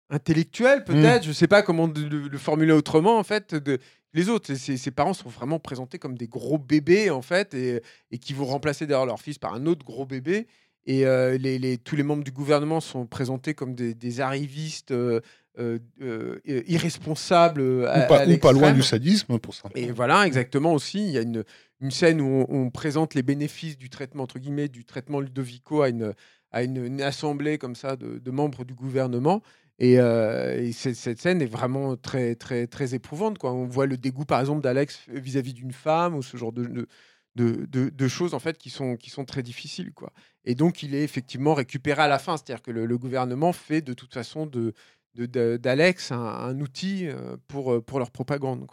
intellectuelle 0.09 0.83
peut-être. 0.83 1.23
Je 1.23 1.31
sais 1.31 1.47
pas 1.47 1.61
comment 1.61 1.87
de- 1.87 2.01
le, 2.01 2.27
le 2.27 2.37
formuler 2.37 2.73
autrement 2.73 3.17
en 3.17 3.23
fait. 3.23 3.55
De, 3.55 3.77
les 4.13 4.27
autres, 4.29 4.53
ses, 4.55 4.77
ses 4.77 4.91
parents 4.91 5.13
sont 5.13 5.29
vraiment 5.29 5.59
présentés 5.59 5.97
comme 5.99 6.17
des 6.17 6.27
gros 6.27 6.57
bébés 6.57 7.09
en 7.09 7.21
fait 7.21 7.53
et, 7.53 7.81
et 8.11 8.17
qui 8.17 8.33
vont 8.33 8.45
remplacer 8.45 8.85
d'ailleurs 8.85 9.05
leur 9.05 9.21
fils 9.21 9.37
par 9.37 9.53
un 9.53 9.65
autre 9.65 9.85
gros 9.85 10.05
bébé. 10.05 10.47
Et 10.85 11.05
euh, 11.05 11.37
les, 11.37 11.59
les- 11.59 11.77
tous 11.77 11.95
les 11.95 12.03
membres 12.03 12.23
du 12.23 12.31
gouvernement 12.31 12.79
sont 12.81 13.05
présentés 13.05 13.53
comme 13.53 13.75
des, 13.75 13.93
des 13.93 14.19
arrivistes 14.19 14.91
euh, 14.91 15.21
euh, 15.59 15.79
euh, 16.01 16.39
irresponsable 16.67 17.61
Ou 17.61 17.83
pas, 18.07 18.21
à 18.21 18.27
ou 18.27 18.37
pas 18.37 18.51
loin 18.51 18.71
du 18.71 18.81
sadisme 18.81 19.39
pour 19.39 19.53
ça. 19.53 19.69
Et 19.75 19.91
voilà, 19.91 20.25
exactement 20.25 20.73
aussi. 20.73 20.99
Il 20.99 21.11
y 21.11 21.17
a 21.17 21.21
une, 21.21 21.43
une 21.79 21.91
scène 21.91 22.21
où 22.21 22.45
on, 22.49 22.65
on 22.65 22.69
présente 22.69 23.13
les 23.15 23.23
bénéfices 23.23 23.77
du 23.77 23.89
traitement, 23.89 24.23
entre 24.23 24.39
guillemets, 24.39 24.67
du 24.69 24.85
traitement 24.85 25.19
Ludovico 25.19 25.81
à 25.81 25.89
une, 25.89 26.13
à 26.51 26.63
une, 26.63 26.83
une 26.83 27.01
assemblée 27.01 27.57
comme 27.57 27.75
ça 27.75 27.95
de, 27.95 28.19
de 28.19 28.31
membres 28.31 28.63
du 28.65 28.73
gouvernement. 28.73 29.41
Et, 29.79 29.99
euh, 29.99 30.71
cette 30.73 31.19
scène 31.19 31.41
est 31.41 31.47
vraiment 31.47 31.95
très, 31.97 32.35
très, 32.35 32.67
très 32.67 32.93
éprouvante. 32.93 33.37
Quoi. 33.37 33.51
On 33.51 33.65
voit 33.65 33.87
le 33.87 33.97
dégoût, 33.97 34.25
par 34.25 34.39
exemple, 34.39 34.61
d'Alex 34.61 35.01
vis-à-vis 35.09 35.53
d'une 35.53 35.71
femme 35.73 36.15
ou 36.15 36.21
ce 36.21 36.37
genre 36.37 36.51
de, 36.53 36.65
de, 36.65 36.87
de, 37.35 37.65
de- 37.65 37.89
de 37.89 38.07
choses 38.07 38.33
en 38.33 38.39
fait 38.39 38.57
qui 38.57 38.69
sont, 38.69 38.95
qui 38.95 39.09
sont 39.09 39.25
très 39.25 39.41
difficiles. 39.41 39.91
Quoi. 39.93 40.13
Et 40.45 40.53
donc, 40.53 40.83
il 40.83 40.93
est 40.93 41.03
effectivement 41.03 41.55
récupéré 41.55 42.01
à 42.03 42.07
la 42.07 42.19
fin. 42.19 42.37
C'est-à-dire 42.37 42.61
que 42.61 42.71
le, 42.71 42.85
le 42.85 42.97
gouvernement 42.97 43.53
fait 43.53 43.81
de 43.81 43.93
toute 43.93 44.13
façon 44.13 44.45
de, 44.45 44.73
d'Alex 45.15 46.11
un, 46.11 46.59
outil 46.59 47.07
euh, 47.07 47.37
pour, 47.47 47.73
euh, 47.73 47.81
pour 47.81 47.99
leur 47.99 48.11
propagande. 48.11 48.65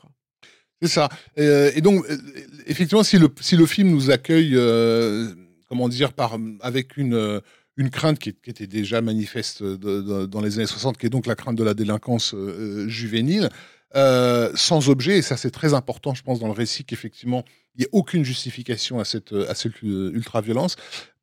C'est 0.81 0.89
ça. 0.89 1.09
Et 1.37 1.81
donc, 1.81 2.05
euh, 2.09 2.17
effectivement, 2.67 3.03
si 3.03 3.19
le, 3.19 3.29
si 3.41 3.57
le 3.57 3.67
film 3.67 3.91
nous 3.91 4.11
accueille, 4.11 4.57
comment 5.69 5.89
dire, 5.89 6.13
avec 6.61 6.97
une, 6.97 7.41
une 7.77 7.91
crainte 7.91 8.21
qui, 8.21 8.29
était 8.29 8.69
déjà 8.69 9.01
manifeste 9.01 9.65
dans 9.65 10.41
les 10.41 10.59
années 10.59 10.67
60, 10.67 10.97
qui 10.97 11.07
est 11.07 11.11
donc 11.11 11.27
la 11.27 11.35
crainte 11.35 11.57
de 11.57 11.65
la 11.65 11.75
délinquance 11.75 12.33
juvénile, 12.87 13.49
sans 13.93 14.89
objet, 14.89 15.19
et 15.19 15.23
ça 15.23 15.37
c'est 15.37 15.51
très 15.51 15.75
important, 15.75 16.15
je 16.15 16.23
pense, 16.23 16.39
dans 16.39 16.47
le 16.47 16.53
récit, 16.53 16.85
qu'effectivement, 16.85 17.45
il 17.75 17.81
n'y 17.81 17.85
ait 17.87 17.91
aucune 17.91 18.25
justification 18.25 19.01
à 19.01 19.05
cette, 19.05 19.33
à 19.33 19.57
cette 19.57 19.83
ultra-violence, 19.83 20.77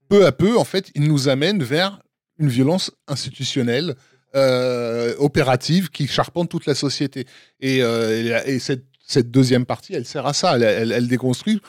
peu 0.10 0.26
à 0.26 0.34
peu, 0.34 0.58
en 0.58 0.66
fait, 0.66 0.92
il 0.96 1.04
nous 1.04 1.30
amène 1.30 1.64
vers 1.64 2.02
une 2.38 2.50
violence 2.50 2.92
institutionnelle, 3.08 3.96
euh, 4.36 5.16
opérative, 5.18 5.90
qui 5.92 6.08
charpente 6.08 6.50
toute 6.50 6.66
la 6.66 6.76
société. 6.76 7.26
Et, 7.62 7.82
euh, 7.82 8.60
cette, 8.60 9.32
deuxième 9.32 9.66
partie, 9.66 9.94
elle 9.94 10.06
sert 10.06 10.26
à 10.26 10.34
ça. 10.34 10.58
Elle, 10.60 11.08
déconstruit 11.08 11.62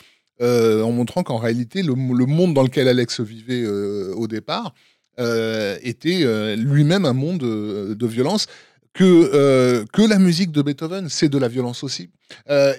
euh, 0.42 0.82
en 0.82 0.90
montrant 0.90 1.22
qu'en 1.22 1.36
réalité, 1.36 1.84
le, 1.84 1.94
monde 1.94 2.54
dans 2.54 2.64
lequel 2.64 2.88
Alex 2.88 3.20
vivait 3.20 3.64
au 3.66 4.26
départ 4.26 4.74
était 5.18 6.56
lui-même 6.56 7.04
un 7.04 7.12
monde 7.12 7.38
de 7.38 8.06
violence. 8.06 8.48
Que, 8.94 9.84
que 9.92 10.02
la 10.02 10.18
musique 10.18 10.50
de 10.50 10.62
Beethoven, 10.62 11.08
c'est 11.08 11.28
de 11.28 11.38
la 11.38 11.48
violence 11.48 11.84
aussi. 11.84 12.10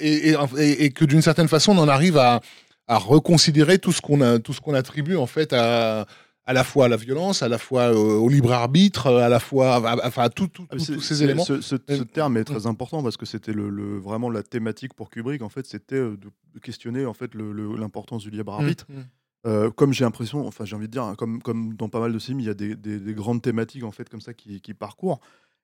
Et, 0.01 0.91
que 0.91 1.05
d'une 1.05 1.21
certaine 1.21 1.47
façon, 1.47 1.77
on 1.77 1.81
en 1.81 1.87
arrive 1.87 2.17
à, 2.17 2.41
reconsidérer 2.89 3.79
tout 3.79 3.93
ce 3.93 4.01
qu'on 4.01 4.39
qu'on 4.39 4.73
attribue 4.73 5.15
en 5.15 5.27
fait 5.27 5.53
à, 5.53 6.07
à 6.47 6.53
la 6.53 6.63
fois 6.63 6.85
à 6.85 6.87
la 6.87 6.95
violence, 6.97 7.43
à 7.43 7.49
la 7.49 7.57
fois 7.57 7.83
euh, 7.93 7.93
au 8.17 8.29
libre 8.29 8.51
arbitre, 8.53 9.07
à 9.07 9.29
la 9.29 9.39
fois, 9.39 9.75
à- 9.75 9.91
à- 9.91 10.07
enfin, 10.07 10.23
à 10.23 10.29
tout- 10.29 10.47
tout- 10.47 10.65
Ah, 10.71 10.77
tout- 10.77 10.93
tous 10.93 11.01
ces 11.01 11.21
éléments. 11.23 11.43
Ce, 11.43 11.61
ce- 11.61 11.75
ce 11.87 11.93
Euh, 12.01 12.05
terme 12.05 12.37
est 12.37 12.45
très 12.45 12.65
important 12.65 13.03
parce 13.03 13.17
que 13.17 13.25
c'était 13.25 13.51
le, 13.53 13.69
le- 13.69 13.99
vraiment 13.99 14.29
la 14.29 14.41
thématique 14.43 14.93
pour 14.93 15.09
Kubrick. 15.09 15.41
En 15.41 15.49
fait, 15.49 15.65
c'était 15.67 15.95
euh, 15.97 16.17
de, 16.17 16.59
questionner 16.59 17.05
en 17.05 17.13
fait 17.13 17.35
l'importance 17.35 18.23
du 18.23 18.31
libre 18.31 18.53
arbitre. 18.53 18.85
Mm, 18.89 18.93
mm. 18.97 19.05
Euh, 19.45 19.69
comme 19.69 19.93
j'ai 19.93 20.03
l'impression, 20.03 20.47
enfin 20.47 20.65
j'ai 20.65 20.75
envie 20.75 20.87
de 20.87 20.91
dire, 20.91 21.03
hein, 21.03 21.13
comme, 21.15 21.41
comme 21.41 21.75
dans 21.75 21.87
pas 21.89 21.99
mal 21.99 22.11
de 22.11 22.17
films, 22.19 22.39
il 22.39 22.47
y 22.47 22.49
a 22.49 22.55
des, 22.55 22.75
des- 22.75 22.99
des 22.99 23.13
grandes 23.13 23.41
thématiques 23.43 23.83
en 23.83 23.91
fait 23.91 24.09
comme 24.09 24.21
ça 24.21 24.33
qui, 24.33 24.59
qui 24.61 24.73
parcourent. 24.73 25.19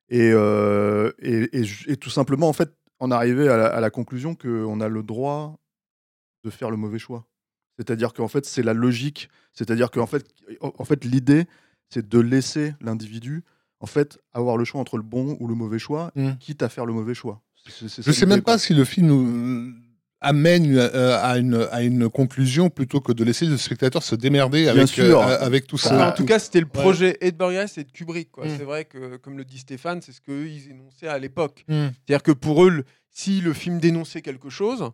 Et, 0.10 0.32
euh, 0.34 1.12
et, 1.20 1.50
et 1.58 1.64
ju- 1.64 1.90
et 1.90 1.98
tout 1.98 2.10
simplement, 2.12 2.48
en 2.50 2.54
fait, 2.54 2.72
en 3.00 3.10
arriver 3.10 3.48
à 3.48 3.58
la, 3.58 3.68
à 3.68 3.80
la 3.80 3.90
conclusion 3.90 4.36
qu'on 4.36 4.80
a 4.82 4.88
le 4.90 5.02
droit 5.02 5.58
de 6.44 6.50
faire 6.50 6.70
le 6.70 6.78
mauvais 6.78 7.00
choix. 7.00 7.26
C'est-à-dire 7.78 8.14
qu'en 8.14 8.28
fait, 8.28 8.46
c'est 8.46 8.64
la 8.64 8.74
logique. 8.74 9.30
C'est-à-dire 9.54 9.90
qu'en 9.92 10.06
fait, 10.08 10.26
en 10.62 10.86
fait 10.86 11.04
l'idée, 11.06 11.46
c'est 11.90 12.08
de 12.08 12.20
laisser 12.20 12.74
l'individu 12.82 13.44
en 13.80 13.86
fait 13.86 14.18
avoir 14.34 14.58
le 14.58 14.64
choix 14.66 14.80
entre 14.80 14.98
le 14.98 15.04
bon 15.04 15.36
ou 15.40 15.48
le 15.48 15.56
mauvais 15.56 15.80
choix, 15.80 16.12
Mm. 16.16 16.32
quitte 16.40 16.64
à 16.64 16.70
faire 16.70 16.86
le 16.86 16.94
mauvais 16.94 17.14
choix. 17.14 17.42
Je 17.66 17.88
ça 17.88 18.14
sais 18.14 18.26
même 18.26 18.42
pas 18.42 18.54
quoi. 18.54 18.58
si 18.60 18.74
le 18.74 18.84
film 18.86 19.08
nous 19.08 19.74
amène 20.22 20.74
euh, 20.78 21.18
à, 21.22 21.38
une, 21.38 21.68
à 21.72 21.82
une 21.82 22.10
conclusion 22.10 22.70
plutôt 22.70 23.02
que 23.02 23.12
de 23.12 23.24
laisser 23.26 23.46
le 23.46 23.58
spectateur 23.58 24.02
se 24.04 24.16
démerder 24.16 24.70
avec, 24.70 24.98
euh, 25.00 25.18
avec 25.18 25.68
tout 25.68 25.78
Ça- 25.78 25.90
ça. 25.90 26.10
en 26.10 26.14
tout 26.14 26.24
cas, 26.26 26.40
c'était 26.40 26.62
le 26.62 26.66
projet 26.66 27.18
et 27.20 27.32
de 27.34 27.38
Burgess 27.38 27.78
et 27.78 27.84
de 27.84 27.92
Kubrick. 27.92 28.30
Mm. 28.38 28.44
C'est 28.58 28.64
vrai 28.64 28.86
que, 28.86 29.18
comme 29.18 29.38
le 29.38 29.44
dit 29.44 29.58
Stéphane, 29.58 30.02
c'est 30.02 30.14
ce 30.14 30.22
qu'eux, 30.22 30.48
ils 30.48 30.70
énonçaient 30.72 31.08
à 31.10 31.20
l'époque. 31.20 31.66
Mm. 31.68 31.88
C'est-à-dire 32.08 32.24
que 32.24 32.32
pour 32.32 32.64
eux, 32.66 32.84
si 33.12 33.42
le 33.42 33.52
film 33.54 33.80
dénonçait 33.80 34.22
quelque 34.22 34.50
chose, 34.50 34.90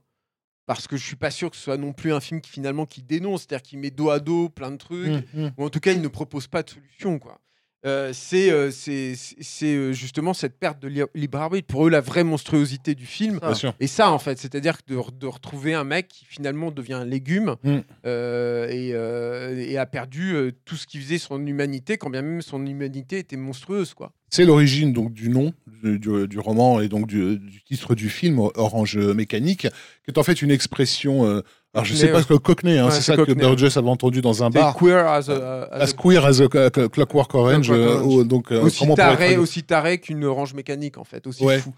parce 0.70 0.88
que 0.88 0.97
je 0.97 1.03
suis 1.03 1.15
pas 1.15 1.32
sûr 1.32 1.49
que 1.49 1.55
ce 1.57 1.63
soit 1.63 1.78
non 1.78 1.93
plus 1.93 2.13
un 2.13 2.20
film 2.20 2.41
qui 2.41 2.51
finalement 2.51 2.86
qui 2.86 3.01
dénonce, 3.01 3.41
c'est-à-dire 3.47 3.63
qu'il 3.63 3.80
met 3.80 3.89
dos 3.89 4.11
à 4.11 4.20
dos 4.20 4.49
plein 4.49 4.70
de 4.70 4.78
trucs, 4.78 5.07
Mm, 5.34 5.41
mm. 5.45 5.51
ou 5.57 5.65
en 5.65 5.70
tout 5.72 5.80
cas, 5.80 5.93
il 5.93 6.01
ne 6.01 6.07
propose 6.07 6.45
pas 6.45 6.61
de 6.61 6.70
solution. 6.70 7.17
Quoi. 7.17 7.39
Euh, 7.88 8.11
c'est 8.13 8.51
euh, 8.51 8.70
c'est 8.72 9.15
euh, 9.63 9.93
justement 9.93 10.34
cette 10.36 10.59
perte 10.59 10.80
de 10.82 10.88
li- 10.88 11.01
libre 11.15 11.39
arbitre. 11.39 11.65
Pour 11.67 11.88
eux, 11.88 11.89
la 11.89 12.01
vraie 12.01 12.24
monstruosité 12.26 12.93
du 12.93 13.05
film. 13.07 13.39
Et 13.80 13.88
ça, 13.88 14.11
en 14.11 14.20
fait, 14.20 14.38
c'est-à-dire 14.38 14.76
de, 14.86 14.95
re- 14.97 15.17
de 15.17 15.26
retrouver 15.28 15.74
un 15.74 15.86
mec 15.86 16.07
qui 16.09 16.26
finalement 16.26 16.70
devient 16.72 16.93
un 16.93 17.05
légume 17.05 17.55
Mm. 17.63 17.78
euh, 18.05 18.67
et, 18.70 18.91
euh, 18.93 19.57
et 19.57 19.78
a 19.78 19.86
perdu 19.88 20.34
euh, 20.36 20.51
tout 20.65 20.76
ce 20.76 20.86
qui 20.86 20.99
faisait 20.99 21.17
son 21.17 21.43
humanité, 21.47 21.97
quand 21.97 22.09
bien 22.11 22.22
même 22.22 22.41
son 22.43 22.63
humanité 22.65 23.17
était 23.20 23.38
monstrueuse. 23.38 23.93
Quoi. 23.95 24.11
C'est 24.30 24.45
l'origine 24.45 24.93
donc 24.93 25.13
du 25.13 25.30
nom 25.30 25.53
du, 25.82 25.99
du- 25.99 26.27
du 26.27 26.39
roman 26.39 26.80
et 26.82 26.88
donc 26.88 27.07
du, 27.07 27.38
du 27.39 27.63
titre 27.63 27.95
du 27.95 28.09
film 28.09 28.39
Orange 28.55 28.97
Mécanique, 28.97 29.61
qui 29.61 29.67
est 30.11 30.17
en 30.17 30.23
fait 30.23 30.41
une 30.41 30.51
expression. 30.51 31.25
euh, 31.25 31.41
alors 31.73 31.86
je 31.86 31.93
sais 31.93 32.07
pas 32.07 32.21
ce 32.23 32.27
que 32.27 32.34
Cockney, 32.34 32.77
hein, 32.80 32.86
Ouais, 32.86 32.91
c'est 32.91 33.01
ça 33.01 33.15
que. 33.15 33.32
Burgess 33.34 33.77
avait 33.77 33.89
entendu 33.89 34.21
dans 34.21 34.43
un 34.43 34.49
bar. 34.49 34.75
queer 34.75 35.07
as 35.07 35.30
a, 35.30 35.34
as 35.34 35.67
a- 35.71 35.84
As 35.84 35.93
queer 35.93 36.25
as 36.25 36.41
a 36.41 36.45
cl- 36.45 36.69
cl- 36.71 36.89
Clockwork 36.89 37.34
Orange. 37.36 37.67
Clockwork 37.67 37.89
euh, 37.89 38.01
Orange. 38.03 38.27
donc, 38.27 38.51
euh, 38.51 38.61
aussi 38.61 38.88
taré, 38.95 39.38
aussi 39.38 39.63
taré 39.63 39.99
qu'une 39.99 40.23
orange 40.25 40.53
mécanique, 40.55 40.97
en 40.97 41.03
fait, 41.03 41.27
aussi 41.27 41.43
Ouais. 41.43 41.59
fou. 41.59 41.73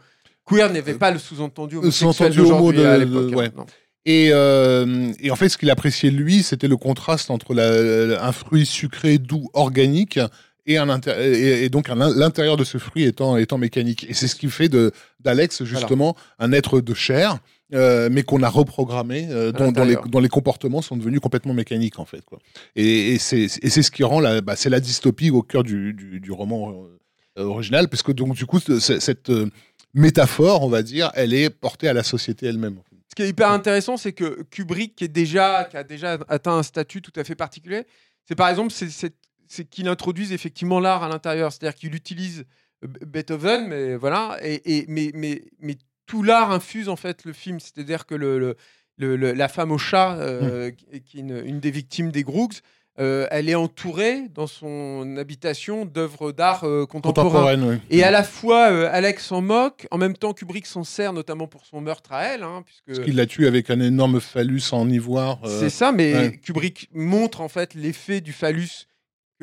Queer 0.49 0.71
n'avait 0.71 0.93
pas 0.95 1.11
le 1.11 1.19
sous-entendu 1.19 1.77
sous-entendu 1.91 2.39
homo 2.39 2.71
de- 2.71 2.83
à 2.83 2.97
l'époque. 2.97 3.31
hein. 3.33 3.35
ouais. 3.35 3.51
Et, 4.05 4.29
euh, 4.31 5.11
et 5.19 5.29
en 5.29 5.35
fait, 5.35 5.47
ce 5.49 5.57
qu'il 5.59 5.69
appréciait 5.69 6.09
lui, 6.09 6.41
c'était 6.41 6.67
le 6.67 6.77
contraste 6.77 7.29
entre 7.29 7.53
la- 7.53 8.25
un 8.25 8.31
fruit 8.31 8.65
sucré, 8.65 9.17
doux, 9.19 9.49
organique, 9.53 10.19
et, 10.65 10.77
un 10.77 10.99
et, 10.99 11.65
et 11.65 11.69
donc 11.69 11.87
l'intérieur 11.89 12.57
de 12.57 12.63
ce 12.63 12.77
fruit 12.77 13.03
étant, 13.03 13.37
étant 13.37 13.57
mécanique. 13.57 14.05
Et 14.09 14.13
c'est 14.13 14.27
ce 14.27 14.35
qui 14.35 14.49
fait 14.49 14.69
d'Alex 15.19 15.63
justement 15.63 16.15
un 16.39 16.51
être 16.51 16.81
de 16.81 16.93
chair, 16.93 17.39
euh, 17.73 18.09
mais 18.11 18.23
qu'on 18.23 18.43
a 18.43 18.49
reprogrammé, 18.49 19.27
euh, 19.29 19.51
dont, 19.51 19.71
dont 19.71 19.83
les, 19.83 19.91
l'intérieur. 19.91 20.07
dont 20.07 20.19
les 20.19 20.29
comportements 20.29 20.81
sont 20.81 20.97
devenus 20.97 21.19
complètement 21.19 21.53
mécaniques 21.53 21.99
en 21.99 22.05
fait. 22.05 22.23
Quoi. 22.25 22.39
Et, 22.75 23.13
et 23.13 23.17
c'est 23.17 23.47
ce 23.47 23.91
qui 23.91 24.03
rend 24.03 24.19
la, 24.19 24.41
bah, 24.41 24.55
c'est 24.55 24.69
la 24.69 24.79
dystopie 24.79 25.29
au 25.29 25.41
cœur 25.41 25.63
du, 25.63 25.93
du, 25.93 26.19
du 26.19 26.31
roman 26.31 26.85
euh, 27.37 27.43
original, 27.43 27.87
parce 27.87 28.03
que 28.03 28.11
donc 28.11 28.35
du 28.35 28.45
coup 28.45 28.59
cette 28.59 29.31
métaphore, 29.93 30.63
on 30.63 30.69
va 30.69 30.83
dire, 30.83 31.11
elle 31.15 31.33
est 31.33 31.49
portée 31.49 31.87
à 31.87 31.93
la 31.93 32.03
société 32.03 32.45
elle-même. 32.45 32.79
Ce 33.09 33.15
qui 33.15 33.23
est 33.23 33.29
hyper 33.29 33.51
intéressant, 33.51 33.97
c'est 33.97 34.13
que 34.13 34.43
Kubrick, 34.49 34.95
qui, 34.95 35.03
est 35.03 35.09
déjà, 35.09 35.67
qui 35.69 35.75
a 35.75 35.83
déjà 35.83 36.17
atteint 36.29 36.57
un 36.57 36.63
statut 36.63 37.01
tout 37.01 37.11
à 37.17 37.25
fait 37.25 37.35
particulier, 37.35 37.83
c'est 38.25 38.35
par 38.35 38.47
exemple 38.47 38.71
c'est- 38.71 39.13
c'est 39.51 39.65
qu'il 39.65 39.87
introduise 39.87 40.31
effectivement 40.33 40.79
l'art 40.79 41.03
à 41.03 41.09
l'intérieur. 41.09 41.51
C'est-à-dire 41.51 41.75
qu'il 41.77 41.93
utilise 41.95 42.45
euh, 42.83 42.87
Beethoven, 43.05 43.67
mais 43.67 43.95
voilà, 43.95 44.37
et, 44.41 44.77
et- 44.77 44.85
mais, 44.87 45.11
mais, 45.13 45.43
mais 45.59 45.75
tout 46.07 46.23
l'art 46.23 46.51
infuse 46.51 46.89
en 46.89 46.95
fait 46.95 47.25
le 47.25 47.33
film. 47.33 47.59
C'est-à-dire 47.59 48.05
que 48.05 48.15
le, 48.15 48.39
le- 48.39 48.55
le- 48.97 49.15
le- 49.15 49.33
la 49.33 49.47
femme 49.47 49.71
au 49.71 49.77
chat, 49.77 50.15
euh, 50.17 50.71
qui 50.71 51.01
qui 51.01 51.17
est 51.17 51.21
une, 51.21 51.41
une 51.45 51.59
des 51.59 51.71
victimes 51.71 52.11
des 52.11 52.23
Groogs, 52.23 52.59
euh, 52.99 53.25
elle 53.31 53.47
est 53.49 53.55
entourée 53.55 54.27
dans 54.33 54.47
son 54.47 55.15
habitation 55.17 55.85
d'œuvres 55.85 56.33
d'art 56.33 56.65
euh, 56.65 56.85
contemporain. 56.85 57.57
Oui. 57.69 57.77
Et 57.89 58.03
à 58.03 58.11
la 58.11 58.21
fois, 58.21 58.69
euh, 58.69 58.89
Alex 58.91 59.27
s'en 59.27 59.41
moque, 59.41 59.87
en 59.91 59.97
même 59.97 60.15
temps, 60.15 60.33
Kubrick 60.33 60.65
s'en 60.65 60.83
sert, 60.83 61.13
notamment 61.13 61.47
pour 61.47 61.65
son 61.65 61.79
meurtre 61.79 62.11
à 62.11 62.25
elle, 62.25 62.43
hein, 62.43 62.63
puisque 62.65 62.85
Parce 62.87 62.99
qu'il 62.99 63.15
l'a 63.15 63.25
tué 63.25 63.47
avec 63.47 63.69
un 63.69 63.79
énorme 63.79 64.19
phallus 64.19 64.61
en 64.73 64.89
ivoire. 64.89 65.39
c'est 65.45 65.69
ça, 65.69 65.91
mais 65.93 66.13
ouais. 66.13 66.37
Kubrick 66.43 66.89
montre 66.93 67.39
en 67.41 67.47
fait 67.47 67.73
l'effet 67.75 68.19
du 68.19 68.33
phallus 68.33 68.87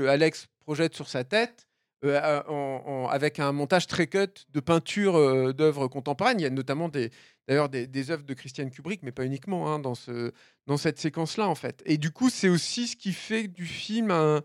Alex 0.06 0.48
projette 0.60 0.94
sur 0.94 1.08
sa 1.08 1.24
tête. 1.24 1.64
euh, 2.04 2.40
en- 2.46 3.08
avec 3.10 3.40
un 3.40 3.50
montage 3.50 3.88
très 3.88 4.06
cut 4.06 4.28
de 4.50 4.60
peinture 4.60 5.16
euh, 5.16 5.52
d'œuvres 5.52 5.88
contemporaines. 5.88 6.38
Il 6.38 6.44
y 6.44 6.46
a 6.46 6.50
notamment 6.50 6.88
des, 6.88 7.10
d'ailleurs 7.48 7.68
des, 7.68 8.10
œuvres 8.12 8.22
de 8.22 8.34
Christian 8.34 8.68
Kubrick, 8.68 9.02
mais 9.02 9.10
pas 9.10 9.24
uniquement 9.24 9.68
hein, 9.74 9.80
dans, 9.80 9.96
ce, 9.96 10.30
dans 10.68 10.76
cette 10.76 11.00
séquence-là 11.00 11.48
en 11.48 11.56
fait. 11.56 11.82
Et 11.86 11.98
du 11.98 12.12
coup, 12.12 12.30
c'est 12.30 12.48
aussi 12.48 12.86
ce 12.86 12.94
qui 12.94 13.12
fait 13.12 13.48
du 13.48 13.66
film 13.66 14.12
un, 14.12 14.42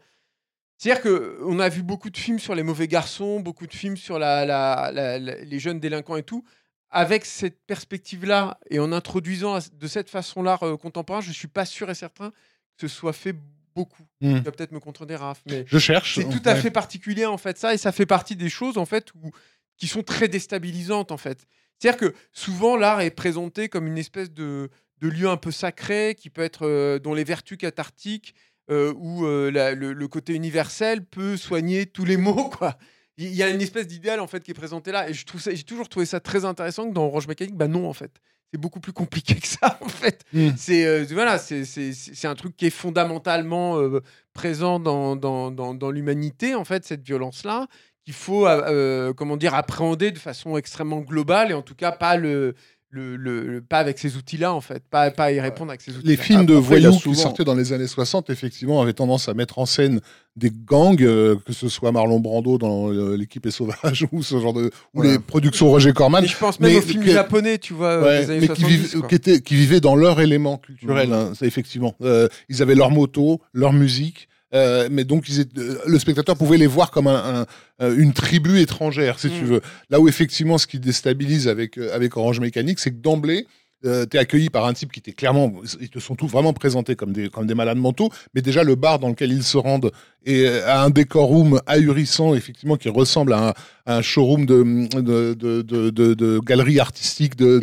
c'est-à-dire 0.79 1.03
qu'on 1.03 1.59
a 1.59 1.69
vu 1.69 1.83
beaucoup 1.83 2.09
de 2.09 2.17
films 2.17 2.39
sur 2.39 2.55
les 2.55 2.63
mauvais 2.63 2.87
garçons, 2.87 3.39
beaucoup 3.39 3.67
de 3.67 3.73
films 3.73 3.97
sur 3.97 4.17
les 4.17 5.59
jeunes 5.59 5.79
délinquants 5.79 6.17
et 6.17 6.23
tout. 6.23 6.43
Avec 6.89 7.23
cette 7.25 7.59
perspective-là 7.65 8.59
et 8.69 8.79
en 8.79 8.91
introduisant 8.91 9.57
de 9.73 9.87
cette 9.87 10.09
façon 10.09 10.41
l'art 10.43 10.63
euh, 10.63 10.75
contemporain, 10.77 11.21
je 11.21 11.29
ne 11.29 11.33
suis 11.33 11.47
pas 11.47 11.65
sûr 11.65 11.89
et 11.89 11.95
certain 11.95 12.31
que 12.77 12.87
ce 12.87 12.95
soit 12.95 13.13
fait 13.13 13.35
beaucoup. 13.75 14.03
Hmm. 14.21 14.37
Tu 14.37 14.41
vas 14.43 14.51
peut-être 14.51 14.71
me 14.71 14.79
contredire, 14.79 15.19
Raph, 15.21 15.41
mais 15.47 15.63
Je 15.67 15.77
cherche. 15.79 16.15
c'est 16.15 16.29
tout 16.29 16.41
à 16.45 16.53
Ouais. 16.53 16.61
fait 16.61 16.71
particulier 16.71 17.25
en 17.25 17.37
fait 17.37 17.57
ça 17.57 17.73
et 17.73 17.77
ça 17.77 17.91
fait 17.91 18.05
partie 18.05 18.35
des 18.35 18.49
choses 18.49 18.77
en 18.77 18.85
fait 18.85 19.07
où, 19.15 19.31
qui 19.77 19.87
sont 19.87 20.03
très 20.03 20.27
déstabilisantes 20.27 21.11
en 21.11 21.17
fait. 21.17 21.45
C'est-à-dire 21.79 21.99
que 21.99 22.15
souvent 22.31 22.77
l'art 22.77 23.01
est 23.01 23.09
présenté 23.11 23.69
comme 23.69 23.87
une 23.87 23.97
espèce 23.97 24.31
de, 24.31 24.69
de 24.99 25.07
lieu 25.09 25.27
un 25.27 25.37
peu 25.37 25.51
sacré 25.51 26.15
qui 26.17 26.29
peut 26.29 26.41
être 26.43 26.65
euh, 26.65 26.99
dont 26.99 27.13
les 27.13 27.23
vertus 27.23 27.57
cathartiques 27.57 28.35
euh, 28.71 28.93
où 28.95 29.25
euh, 29.25 29.51
la- 29.51 29.73
le, 29.75 29.91
le 29.91 30.07
côté 30.07 30.33
universel 30.33 31.03
peut 31.05 31.35
soigner 31.35 31.85
tous 31.85 32.05
les 32.05 32.15
maux 32.25 32.49
quoi. 32.49 32.77
il 33.17 33.33
y 33.33 33.43
a 33.43 33.49
une 33.49 33.61
espèce 33.61 33.87
d'idéal 33.87 34.19
en 34.21 34.27
fait 34.27 34.41
qui 34.43 34.51
est 34.51 34.53
présenté 34.53 34.91
là 34.93 35.09
et 35.09 35.13
je 35.13 35.25
trouve 35.25 35.41
ça 35.41 35.53
j'ai 35.53 35.63
toujours 35.63 35.89
trouvé 35.89 36.05
ça 36.05 36.19
très 36.21 36.45
intéressant 36.45 36.87
que 36.87 36.93
dans 36.93 37.05
Orange 37.05 37.27
Mécanique 37.27 37.55
bah 37.55 37.67
non 37.67 37.89
en 37.89 37.93
fait 37.93 38.11
c'est 38.53 38.59
beaucoup 38.59 38.79
plus 38.79 38.93
compliqué 38.93 39.33
que 39.35 39.47
ça 39.47 39.79
en 39.81 39.87
fait 39.89 40.21
Mm. 40.31 40.49
c'est 40.57 40.85
euh, 40.85 41.05
voilà 41.11 41.37
c'est 41.39 41.65
c'est- 41.65 41.91
c'est 41.93 42.27
un 42.27 42.35
truc 42.35 42.55
qui 42.55 42.67
est 42.67 42.69
fondamentalement 42.69 43.79
euh, 43.79 44.01
présent 44.33 44.79
dans, 44.79 45.15
dans, 45.15 45.49
dans, 45.51 45.73
dans 45.73 45.91
l'humanité 45.91 46.53
en 46.55 46.63
fait 46.63 46.85
cette 46.85 47.03
violence 47.03 47.43
là 47.45 47.67
qu'il 48.05 48.13
faut 48.13 48.47
euh, 48.47 49.13
comment 49.13 49.37
dire 49.37 49.53
appréhender 49.55 50.11
de 50.11 50.19
façon 50.19 50.57
extrêmement 50.57 51.01
globale 51.01 51.51
et 51.51 51.53
en 51.53 51.61
tout 51.61 51.75
cas 51.75 51.91
pas 51.91 52.15
le 52.17 52.53
le, 52.95 53.15
le- 53.15 53.41
le- 53.47 53.61
pas 53.61 53.79
avec 53.79 53.97
ces 53.97 54.17
outils 54.17 54.37
là 54.37 54.53
en 54.53 54.61
fait 54.61 54.83
pas 54.87 55.09
pas 55.09 55.31
y 55.31 55.39
répondre 55.39 55.71
avec 55.71 55.81
ces 55.81 55.97
outils 55.97 56.05
Les 56.05 56.15
films 56.15 56.45
de 56.45 56.53
voyous 56.53 56.91
qui 56.99 57.15
sortaient 57.15 57.43
dans 57.43 57.55
les 57.55 57.73
années 57.73 57.87
60, 57.87 58.29
effectivement, 58.29 58.81
avaient 58.81 58.93
tendance 58.93 59.27
à 59.29 59.33
mettre 59.33 59.57
en 59.57 59.65
scène 59.65 59.99
des 60.35 60.51
gangs, 60.51 61.01
euh, 61.01 61.35
que 61.45 61.53
ce 61.53 61.69
soit 61.69 61.91
Marlon 61.91 62.19
Brando 62.19 62.57
dans 62.59 62.91
euh, 62.91 63.15
L'équipe 63.17 63.45
est 63.47 63.51
sauvage 63.51 64.05
ou 64.11 64.21
ce 64.21 64.39
genre 64.39 64.53
de, 64.53 64.69
ou 64.93 65.01
Ouais. 65.01 65.13
les 65.13 65.19
productions 65.19 65.69
Roger 65.69 65.91
Corman, 65.93 66.21
mais 66.21 66.27
je 66.27 66.37
pense 66.37 66.59
même 66.59 66.71
Mais 66.71 66.77
aux 66.77 66.81
films 66.81 67.03
que- 67.03 67.11
japonais 67.11 67.57
tu 67.57 67.73
vois 67.73 67.99
Ouais, 68.01 68.19
des 68.25 68.29
années 68.31 68.39
mais 68.41 68.47
qui, 68.49 68.61
70 68.61 68.77
vivent- 68.77 68.99
quoi. 68.99 69.09
qui, 69.09 69.15
étaient- 69.15 69.41
qui 69.41 69.55
vivaient 69.55 69.79
dans 69.81 69.95
leur 69.95 70.21
élément 70.21 70.57
culturel, 70.57 71.11
hein, 71.13 71.33
ça, 71.33 71.45
effectivement. 71.47 71.95
Euh, 72.03 72.27
ils 72.49 72.61
avaient 72.61 72.75
leur 72.75 72.91
moto, 72.91 73.41
leur 73.53 73.73
musique, 73.73 74.27
euh, 74.53 74.87
mais 74.91 75.03
donc 75.03 75.27
ils 75.29 75.39
étaient- 75.39 75.59
euh, 75.59 75.77
le 75.85 75.99
spectateur 75.99 76.35
pouvait 76.37 76.57
les 76.57 76.67
voir 76.67 76.91
comme 76.91 77.07
un, 77.07 77.41
un- 77.41 77.45
euh, 77.81 77.95
une 77.97 78.13
tribu 78.13 78.59
étrangère, 78.59 79.19
si 79.19 79.29
tu 79.29 79.41
Mhm. 79.41 79.47
veux. 79.47 79.61
Là 79.89 79.99
où 79.99 80.07
effectivement, 80.07 80.57
ce 80.57 80.67
qui 80.67 80.79
déstabilise 80.79 81.47
avec, 81.47 81.77
avec 81.77 82.15
Orange 82.17 82.39
Mécanique, 82.39 82.79
c'est 82.79 82.91
que 82.91 82.97
d'emblée, 83.01 83.47
euh, 83.85 84.05
t'es 84.05 84.17
accueilli 84.17 84.49
par 84.49 84.65
un 84.65 84.73
type 84.73 84.91
qui 84.93 85.01
t'est 85.01 85.11
clairement, 85.11 85.51
ils 85.81 85.89
te 85.89 85.99
sont 85.99 86.15
tous 86.15 86.27
vraiment 86.27 86.53
présentés 86.53 86.95
comme 86.95 87.11
des, 87.11 87.29
comme 87.29 87.47
des 87.47 87.55
malades 87.55 87.77
mentaux, 87.77 88.09
mais 88.33 88.41
déjà 88.41 88.63
le 88.63 88.75
bar 88.75 88.97
dans 88.99 89.09
lequel 89.09 89.31
ils 89.33 89.43
se 89.43 89.57
rendent 89.57 89.91
et 90.25 90.47
euh, 90.47 90.65
a 90.67 90.83
un 90.83 90.89
décorum 90.89 91.59
ahurissant, 91.67 92.33
effectivement, 92.35 92.75
qui 92.77 92.89
ressemble 92.89 93.33
à 93.33 93.49
un, 93.49 93.53
à 93.85 93.97
un 93.97 94.01
showroom 94.01 94.45
de, 94.45 94.63
de, 95.01 95.33
de, 95.33 95.61
de, 95.61 95.89
de- 95.89 96.13
de 96.13 96.39
galerie 96.39 96.79
artistique 96.79 97.35
de, 97.35 97.59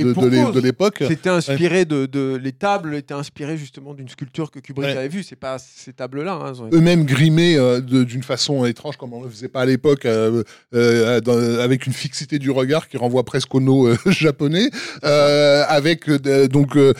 l'époque. 0.60 1.02
C'était 1.08 1.30
inspiré 1.30 1.84
de, 1.86 2.36
les 2.42 2.52
tables 2.52 2.94
étaient 2.94 3.14
inspirées 3.14 3.56
justement 3.56 3.94
d'une 3.94 4.08
sculpture 4.08 4.50
que 4.50 4.58
Kubrick 4.58 4.90
Ouais. 4.90 4.96
avait 4.96 5.08
vue. 5.08 5.22
C'est 5.22 5.36
pas 5.36 5.56
ces 5.58 5.92
tables-là. 5.92 6.32
hein, 6.32 6.52
Eux-mêmes 6.72 7.04
grimés 7.04 7.56
euh, 7.56 7.80
d'une 7.80 8.22
façon 8.22 8.64
étrange, 8.66 8.96
comme 8.96 9.12
on 9.14 9.20
ne 9.20 9.24
le 9.24 9.30
faisait 9.30 9.48
pas 9.48 9.62
à 9.62 9.66
l'époque, 9.66 10.04
euh, 10.04 10.42
euh, 10.74 11.20
dans- 11.20 11.60
avec 11.60 11.86
une 11.86 11.92
fixité 11.94 12.38
du 12.38 12.50
regard 12.50 12.88
qui 12.88 12.96
renvoie 12.98 13.24
presque 13.24 13.54
au 13.54 13.60
no 13.60 13.86
euh, 13.88 13.96
japonais, 14.06 14.68
euh, 15.04 15.64
avec 15.68 16.08
euh, 16.08 16.48
donc 16.48 16.76
euh, 16.76 16.92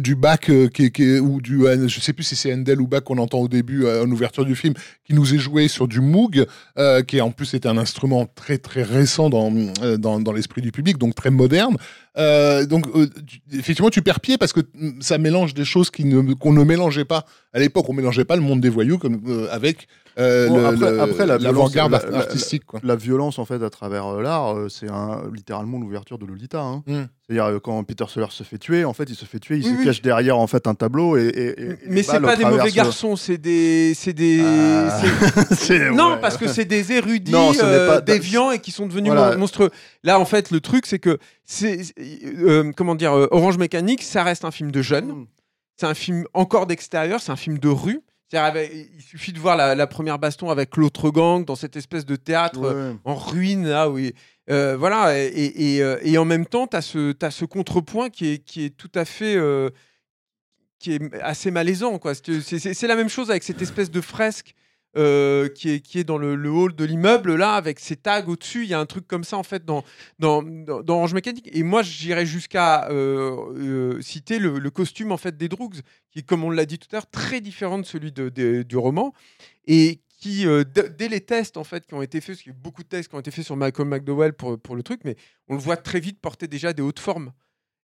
du 0.00 0.14
bac 0.14 0.48
euh, 0.50 0.68
qui, 0.68 0.90
qui 0.90 1.18
ou 1.18 1.40
du, 1.40 1.66
euh, 1.66 1.86
je 1.88 2.00
sais 2.00 2.12
plus 2.12 2.24
si 2.24 2.36
c'est 2.36 2.52
Handel 2.54 2.80
ou 2.80 2.86
bac 2.86 3.04
qu'on 3.04 3.18
entend 3.18 3.38
au 3.38 3.48
début 3.48 3.84
euh, 3.84 4.04
en 4.04 4.10
ouverture 4.10 4.44
du 4.44 4.56
film, 4.56 4.71
qui 5.04 5.14
nous 5.14 5.34
est 5.34 5.38
joué 5.38 5.68
sur 5.68 5.88
du 5.88 6.00
Moog, 6.00 6.46
euh, 6.78 7.02
qui 7.02 7.20
en 7.20 7.30
plus 7.30 7.54
était 7.54 7.68
un 7.68 7.78
instrument 7.78 8.26
très 8.34 8.58
très 8.58 8.82
récent 8.82 9.30
dans 9.30 9.52
euh, 9.82 9.96
dans, 9.96 10.20
dans 10.20 10.32
l'esprit 10.32 10.62
du 10.62 10.72
public, 10.72 10.98
donc 10.98 11.14
très 11.14 11.30
moderne. 11.30 11.76
Euh, 12.18 12.66
donc 12.66 12.86
effectivement 13.52 13.88
tu 13.88 14.02
perds 14.02 14.20
pied 14.20 14.36
parce 14.36 14.52
que 14.52 14.60
mm, 14.60 15.00
ça 15.00 15.16
mélange 15.18 15.54
des 15.54 15.64
choses 15.64 15.90
qui 15.90 16.04
ne 16.04 16.34
qu'on 16.34 16.52
ne 16.52 16.62
mélangeait 16.62 17.06
pas 17.06 17.24
à 17.54 17.58
l'époque 17.58 17.88
on 17.88 17.94
mélangeait 17.94 18.26
pas 18.26 18.36
le 18.36 18.42
monde 18.42 18.60
des 18.60 18.68
voyous 18.68 18.98
avec 19.50 19.88
euh, 20.18 20.48
Bon, 20.48 20.56
le- 20.58 20.64
après- 20.66 20.90
le- 20.92 21.00
après, 21.00 21.26
la 21.26 21.36
violence, 21.38 21.74
la- 21.74 21.84
artistique 22.18 22.64
quoi. 22.66 22.80
La 22.82 22.96
violence, 22.96 23.38
en 23.38 23.44
fait, 23.44 23.62
à 23.62 23.70
travers 23.70 24.06
euh, 24.06 24.22
l'art, 24.22 24.56
euh, 24.56 24.68
c'est 24.68 24.86
littéralement 25.32 25.78
l'ouverture 25.78 26.18
de 26.18 26.26
Lolita. 26.26 26.60
hein. 26.60 26.82
Mm. 26.86 27.02
C'est-à-dire, 27.26 27.44
euh, 27.46 27.58
quand 27.60 27.82
Peter 27.84 28.04
Sellers 28.08 28.26
se 28.30 28.42
fait 28.42 28.58
tuer, 28.58 28.84
en 28.84 28.92
fait, 28.92 29.04
il 29.08 29.14
se 29.14 29.24
fait 29.24 29.38
tuer, 29.38 29.56
il 29.58 29.64
Oui, 29.64 29.72
se 29.72 29.78
oui. 29.78 29.84
cache 29.84 30.02
derrière, 30.02 30.38
en 30.38 30.46
fait, 30.46 30.66
un 30.66 30.74
tableau 30.74 31.16
et. 31.16 31.26
et- 31.28 31.62
et- 31.62 31.76
Mais 31.88 32.02
c'est 32.02 32.20
pas 32.20 32.36
des 32.36 32.44
mauvais 32.44 32.70
garçons, 32.72 33.16
c'est 33.16 33.38
des, 33.38 33.94
c'est 33.94 34.12
des, 34.12 34.42
Ah. 34.44 35.00
non 35.94 36.12
ouais. 36.14 36.20
parce 36.20 36.36
que 36.36 36.48
c'est 36.48 36.64
des 36.64 36.92
érudits 36.92 37.32
Non, 37.32 37.52
ce 37.52 37.58
n'est 37.60 37.64
euh, 37.64 37.86
pas- 37.88 38.00
déviants 38.00 38.50
et 38.50 38.58
qui 38.58 38.70
sont 38.70 38.86
devenus 38.86 39.12
Voilà. 39.12 39.32
mon- 39.34 39.38
monstrueux. 39.40 39.70
Là, 40.04 40.18
en 40.18 40.24
fait, 40.24 40.50
le 40.50 40.60
truc 40.60 40.86
c'est 40.86 40.98
que 40.98 41.18
c'est, 41.44 41.80
euh, 42.38 42.72
comment 42.76 42.94
dire, 42.94 43.12
euh, 43.16 43.28
Orange 43.30 43.58
Mécanique, 43.58 44.02
ça 44.02 44.22
reste 44.22 44.44
un 44.44 44.50
film 44.50 44.70
de 44.70 44.82
jeunes. 44.82 45.08
Mm. 45.08 45.26
C'est 45.76 45.86
un 45.86 45.94
film 45.94 46.24
encore 46.34 46.66
d'extérieur, 46.66 47.20
c'est 47.20 47.32
un 47.32 47.36
film 47.36 47.58
de 47.58 47.68
rue. 47.68 48.00
Avec- 48.36 48.72
il 48.72 49.02
suffit 49.02 49.32
de 49.32 49.38
voir 49.38 49.56
la, 49.56 49.74
la 49.74 49.86
première 49.86 50.18
baston 50.18 50.50
avec 50.50 50.76
l'autre 50.76 51.10
gang 51.10 51.44
dans 51.44 51.56
cette 51.56 51.76
espèce 51.76 52.06
de 52.06 52.16
théâtre 52.16 52.60
euh, 52.64 52.94
en 53.04 53.14
ruine 53.14 53.66
là 53.68 53.88
oui. 53.90 54.14
Euh, 54.50 54.76
voilà 54.76 55.16
et, 55.18 55.26
et, 55.26 55.76
et, 55.76 55.82
euh, 55.82 55.98
et 56.02 56.18
en 56.18 56.24
même 56.24 56.46
temps 56.46 56.66
tu 56.66 56.76
as 56.76 56.80
ce 56.80 57.14
ce 57.30 57.44
contrepoint 57.44 58.10
qui 58.10 58.32
est 58.32 58.38
qui 58.38 58.64
est 58.64 58.76
tout 58.76 58.90
à 58.94 59.04
fait 59.04 59.36
euh, 59.36 59.70
qui 60.78 60.94
est 60.94 61.14
assez 61.22 61.50
malaisant 61.50 61.98
quoi. 61.98 62.12
C'est 62.14 62.86
la 62.88 62.96
même 62.96 63.08
chose 63.08 63.30
avec 63.30 63.42
cette 63.44 63.62
espèce 63.62 63.90
de 63.90 64.00
fresque 64.00 64.54
euh, 64.96 65.48
qui 65.48 65.70
est 65.70 66.04
dans 66.04 66.18
le, 66.18 66.50
hall 66.50 66.74
de 66.74 66.84
l'immeuble 66.84 67.34
là 67.34 67.54
avec 67.54 67.80
ces 67.80 67.96
tags 67.96 68.26
au 68.26 68.36
dessus 68.36 68.64
il 68.64 68.68
y 68.68 68.74
a 68.74 68.78
un 68.78 68.84
truc 68.84 69.06
comme 69.06 69.24
ça 69.24 69.38
en 69.38 69.42
fait 69.42 69.64
dans 69.64 69.84
Orange 70.22 71.14
Mécanique 71.14 71.48
et 71.50 71.62
moi 71.62 71.82
j'irais 71.82 72.26
jusqu'à 72.26 72.90
euh, 72.90 73.36
euh, 73.56 74.02
citer 74.02 74.38
le, 74.38 74.70
costume 74.70 75.10
en 75.10 75.16
fait 75.16 75.36
des 75.36 75.48
Droogs 75.48 75.80
qui 76.10 76.18
est 76.18 76.22
comme 76.22 76.44
on 76.44 76.50
l'a 76.50 76.66
dit 76.66 76.78
tout 76.78 76.88
à 76.92 76.96
l'heure 76.96 77.10
très 77.10 77.40
différent 77.40 77.78
de 77.78 77.84
celui 77.84 78.12
du 78.12 78.76
roman 78.76 79.14
et 79.66 80.00
qui, 80.18 80.44
dès 80.96 81.08
les 81.08 81.20
tests 81.20 81.56
en 81.56 81.64
fait 81.64 81.86
qui 81.86 81.94
ont 81.94 82.02
été 82.02 82.20
faits, 82.20 82.36
parce 82.36 82.42
qu'il 82.42 82.52
y 82.52 82.54
a 82.54 82.58
beaucoup 82.58 82.82
de 82.82 82.88
tests 82.88 83.08
qui 83.08 83.14
ont 83.14 83.20
été 83.20 83.30
faits 83.30 83.44
sur 83.44 83.56
Malcolm 83.56 83.88
McDowell 83.88 84.34
pour 84.34 84.76
le 84.76 84.82
truc, 84.82 85.00
mais 85.04 85.16
on 85.48 85.54
le 85.54 85.60
voit 85.60 85.76
très 85.76 86.00
vite 86.00 86.20
porter 86.20 86.46
déjà 86.46 86.72
des 86.72 86.82
hautes 86.82 87.00
formes. 87.00 87.32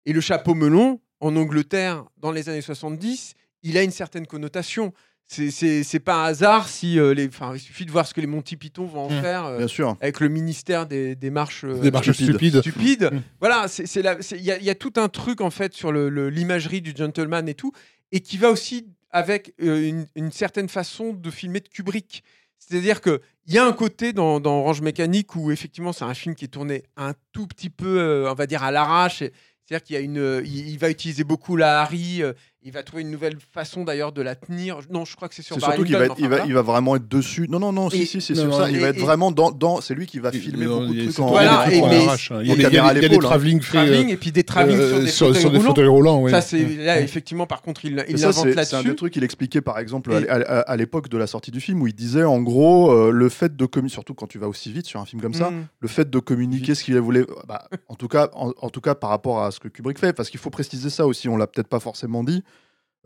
Et 0.05 0.13
le 0.13 0.21
chapeau 0.21 0.53
melon, 0.53 1.01
en 1.19 1.35
Angleterre, 1.35 2.05
dans 2.17 2.31
les 2.31 2.49
années 2.49 2.61
70, 2.61 3.33
il 3.63 3.77
a 3.77 3.83
une 3.83 3.91
certaine 3.91 4.27
connotation. 4.27 4.93
C'est- 5.27 5.99
pas 5.99 6.23
un 6.23 6.27
hasard 6.29 6.69
si 6.69 6.97
euh, 6.99 7.13
les. 7.13 7.27
Enfin, 7.27 7.51
il 7.53 7.59
suffit 7.59 7.85
de 7.85 7.91
voir 7.91 8.07
ce 8.07 8.13
que 8.13 8.21
les 8.21 8.27
Monty 8.27 8.55
Python 8.55 8.85
vont 8.85 9.07
en 9.07 9.09
Mm. 9.11 9.21
faire 9.21 9.45
euh, 9.45 9.57
Bien 9.57 9.67
sûr. 9.67 9.97
avec 9.99 10.19
le 10.21 10.29
ministère 10.29 10.85
des, 10.87 11.15
des 11.15 11.29
marches. 11.29 11.65
euh, 11.65 11.79
Des 11.79 11.91
marches 11.91 12.11
stupides. 12.13 12.61
stupides. 12.61 12.61
stupide. 12.61 13.09
Mm. 13.11 13.21
Voilà, 13.41 13.65
il 13.77 14.41
y, 14.41 14.51
a- 14.51 14.57
il 14.57 14.63
y 14.63 14.69
a 14.69 14.75
tout 14.75 14.93
un 14.95 15.09
truc 15.09 15.41
en 15.41 15.49
fait 15.49 15.73
sur 15.73 15.91
le- 15.91 16.07
le- 16.09 16.29
l'imagerie 16.29 16.81
du 16.81 16.93
gentleman 16.95 17.47
et 17.49 17.53
tout, 17.55 17.73
et 18.13 18.21
qui 18.21 18.37
va 18.37 18.49
aussi 18.49 18.87
avec 19.11 19.53
euh, 19.61 19.87
une, 19.89 20.05
une 20.15 20.31
certaine 20.31 20.69
façon 20.69 21.11
de 21.13 21.29
filmer 21.29 21.59
de 21.59 21.67
Kubrick. 21.67 22.23
C'est-à-dire 22.59 23.01
que 23.01 23.21
il 23.47 23.53
y 23.53 23.57
a 23.57 23.65
un 23.65 23.73
côté 23.73 24.13
dans, 24.13 24.39
dans 24.39 24.59
Orange 24.59 24.81
Mécanique 24.81 25.35
où 25.35 25.51
effectivement 25.51 25.91
c'est 25.93 26.05
un 26.05 26.13
film 26.13 26.35
qui 26.35 26.45
est 26.45 26.49
tourné 26.49 26.83
un 26.95 27.13
tout 27.33 27.47
petit 27.47 27.69
peu, 27.69 27.99
euh, 27.99 28.31
on 28.31 28.33
va 28.33 28.47
dire 28.47 28.63
à 28.63 28.71
l'arrache. 28.71 29.19
C'est-à-dire 29.19 29.83
qu'il 29.85 29.93
y 29.95 29.97
a 29.97 30.01
une, 30.01 30.17
euh, 30.19 30.41
il, 30.45 30.69
il 30.69 30.79
va 30.79 30.89
utiliser 30.89 31.23
beaucoup 31.25 31.57
la 31.57 31.81
Harry. 31.81 32.21
Euh, 32.67 32.69
il 32.69 32.73
va 32.73 32.83
trouver 32.83 33.01
une 33.03 33.11
nouvelle 33.11 33.37
façon 33.53 33.83
d'ailleurs 33.83 34.11
de 34.11 34.21
la 34.21 34.35
tenir. 34.35 34.79
Non, 34.91 35.05
je 35.05 35.15
crois 35.15 35.29
que 35.29 35.35
c'est 35.35 35.41
sur 35.41 35.55
C'est 35.55 35.61
surtout 35.61 35.83
qu'il 35.83 35.95
va, 35.95 36.05
enfin, 36.05 36.15
il, 36.19 36.27
va, 36.27 36.45
il 36.45 36.53
va 36.53 36.61
vraiment 36.61 36.95
être 36.95 37.07
dessus. 37.07 37.47
Non, 37.49 37.59
non, 37.59 37.71
non, 37.71 37.89
Et- 37.89 37.97
si, 37.97 38.05
si, 38.07 38.21
c'est 38.21 38.33
non, 38.33 38.41
sur 38.41 38.49
non, 38.51 38.57
ça. 38.59 38.69
Il 38.71 38.79
va 38.79 38.87
être 38.89 38.97
et- 38.97 39.01
vraiment 39.01 39.31
dans. 39.31 39.51
dans 39.51 39.81
c'est 39.81 39.93
lui 39.95 40.05
qui 40.05 40.19
va 40.19 40.31
filmer 40.31 40.63
Il- 40.63 40.67
beaucoup 40.67 40.93
de 40.93 41.03
trucs 41.05 41.19
en. 41.19 41.27
Voilà, 41.27 41.65
il 41.71 41.77
y 41.79 41.83
a 41.83 41.89
des 41.89 41.95
et- 41.95 42.07
hein. 42.07 42.15
Il 42.41 42.47
y 42.47 42.51
a 42.51 42.93
des- 42.93 42.99
des- 43.01 43.09
des 43.09 43.17
travelling 43.17 43.59
Travelling 43.59 44.09
et 44.09 44.17
puis 44.17 44.31
des 44.31 44.43
travelling 44.43 44.79
euh, 44.79 44.89
sur 44.89 44.99
des 45.01 45.07
sur, 45.07 45.27
fauteuils 45.27 45.41
sur 45.41 45.51
des 45.51 45.57
roulants. 45.57 45.69
fauteuils 45.69 45.87
roulants. 45.87 46.21
oui. 46.21 46.31
Ça, 46.31 46.41
c'est 46.41 46.63
là, 46.63 46.99
effectivement, 47.01 47.47
par 47.47 47.61
contre, 47.61 47.85
il, 47.85 47.99
Et 47.99 48.05
il 48.09 48.19
ça, 48.19 48.27
invente 48.29 48.43
c'est 48.45 48.49
c'est 48.51 48.73
un 48.75 48.77
là-dessus. 48.77 48.89
des 48.89 48.95
trucs 48.95 49.13
qu'il 49.13 49.23
expliquait 49.23 49.61
par 49.61 49.79
exemple 49.79 50.11
Et- 50.11 50.29
à, 50.29 50.35
à- 50.35 50.59
à 50.61 50.75
l'époque 50.75 51.09
de 51.09 51.17
la 51.17 51.27
sortie 51.27 51.51
du 51.51 51.61
film 51.61 51.81
où 51.81 51.87
il 51.87 51.93
disait 51.95 52.23
en 52.23 52.41
gros 52.41 52.91
euh, 52.91 53.11
le 53.11 53.29
fait 53.29 53.55
de 53.55 53.65
communiquer, 53.65 53.93
surtout 53.93 54.13
quand 54.13 54.27
tu 54.27 54.39
vas 54.39 54.47
aussi 54.47 54.71
vite 54.71 54.85
sur 54.87 54.99
un 54.99 55.05
film 55.05 55.21
comme 55.21 55.33
ça, 55.33 55.49
Mm. 55.51 55.67
le 55.79 55.87
fait 55.87 56.09
de 56.09 56.19
communiquer 56.19 56.75
ce 56.75 56.83
qu'il 56.83 56.97
voulait, 56.99 57.25
bah, 57.47 57.67
en, 57.87 57.95
tout 57.95 58.07
cas, 58.07 58.29
en, 58.33 58.51
en 58.61 58.69
tout 58.69 58.81
cas 58.81 58.95
par 58.95 59.09
rapport 59.09 59.43
à 59.43 59.51
ce 59.51 59.59
que 59.59 59.67
Kubrick 59.67 59.99
fait, 59.99 60.13
parce 60.13 60.29
qu'il 60.29 60.39
faut 60.39 60.49
préciser 60.49 60.89
ça 60.89 61.05
aussi, 61.07 61.29
on 61.29 61.37
l'a 61.37 61.47
peut-être 61.47 61.67
pas 61.67 61.79
forcément 61.79 62.23
dit. 62.23 62.43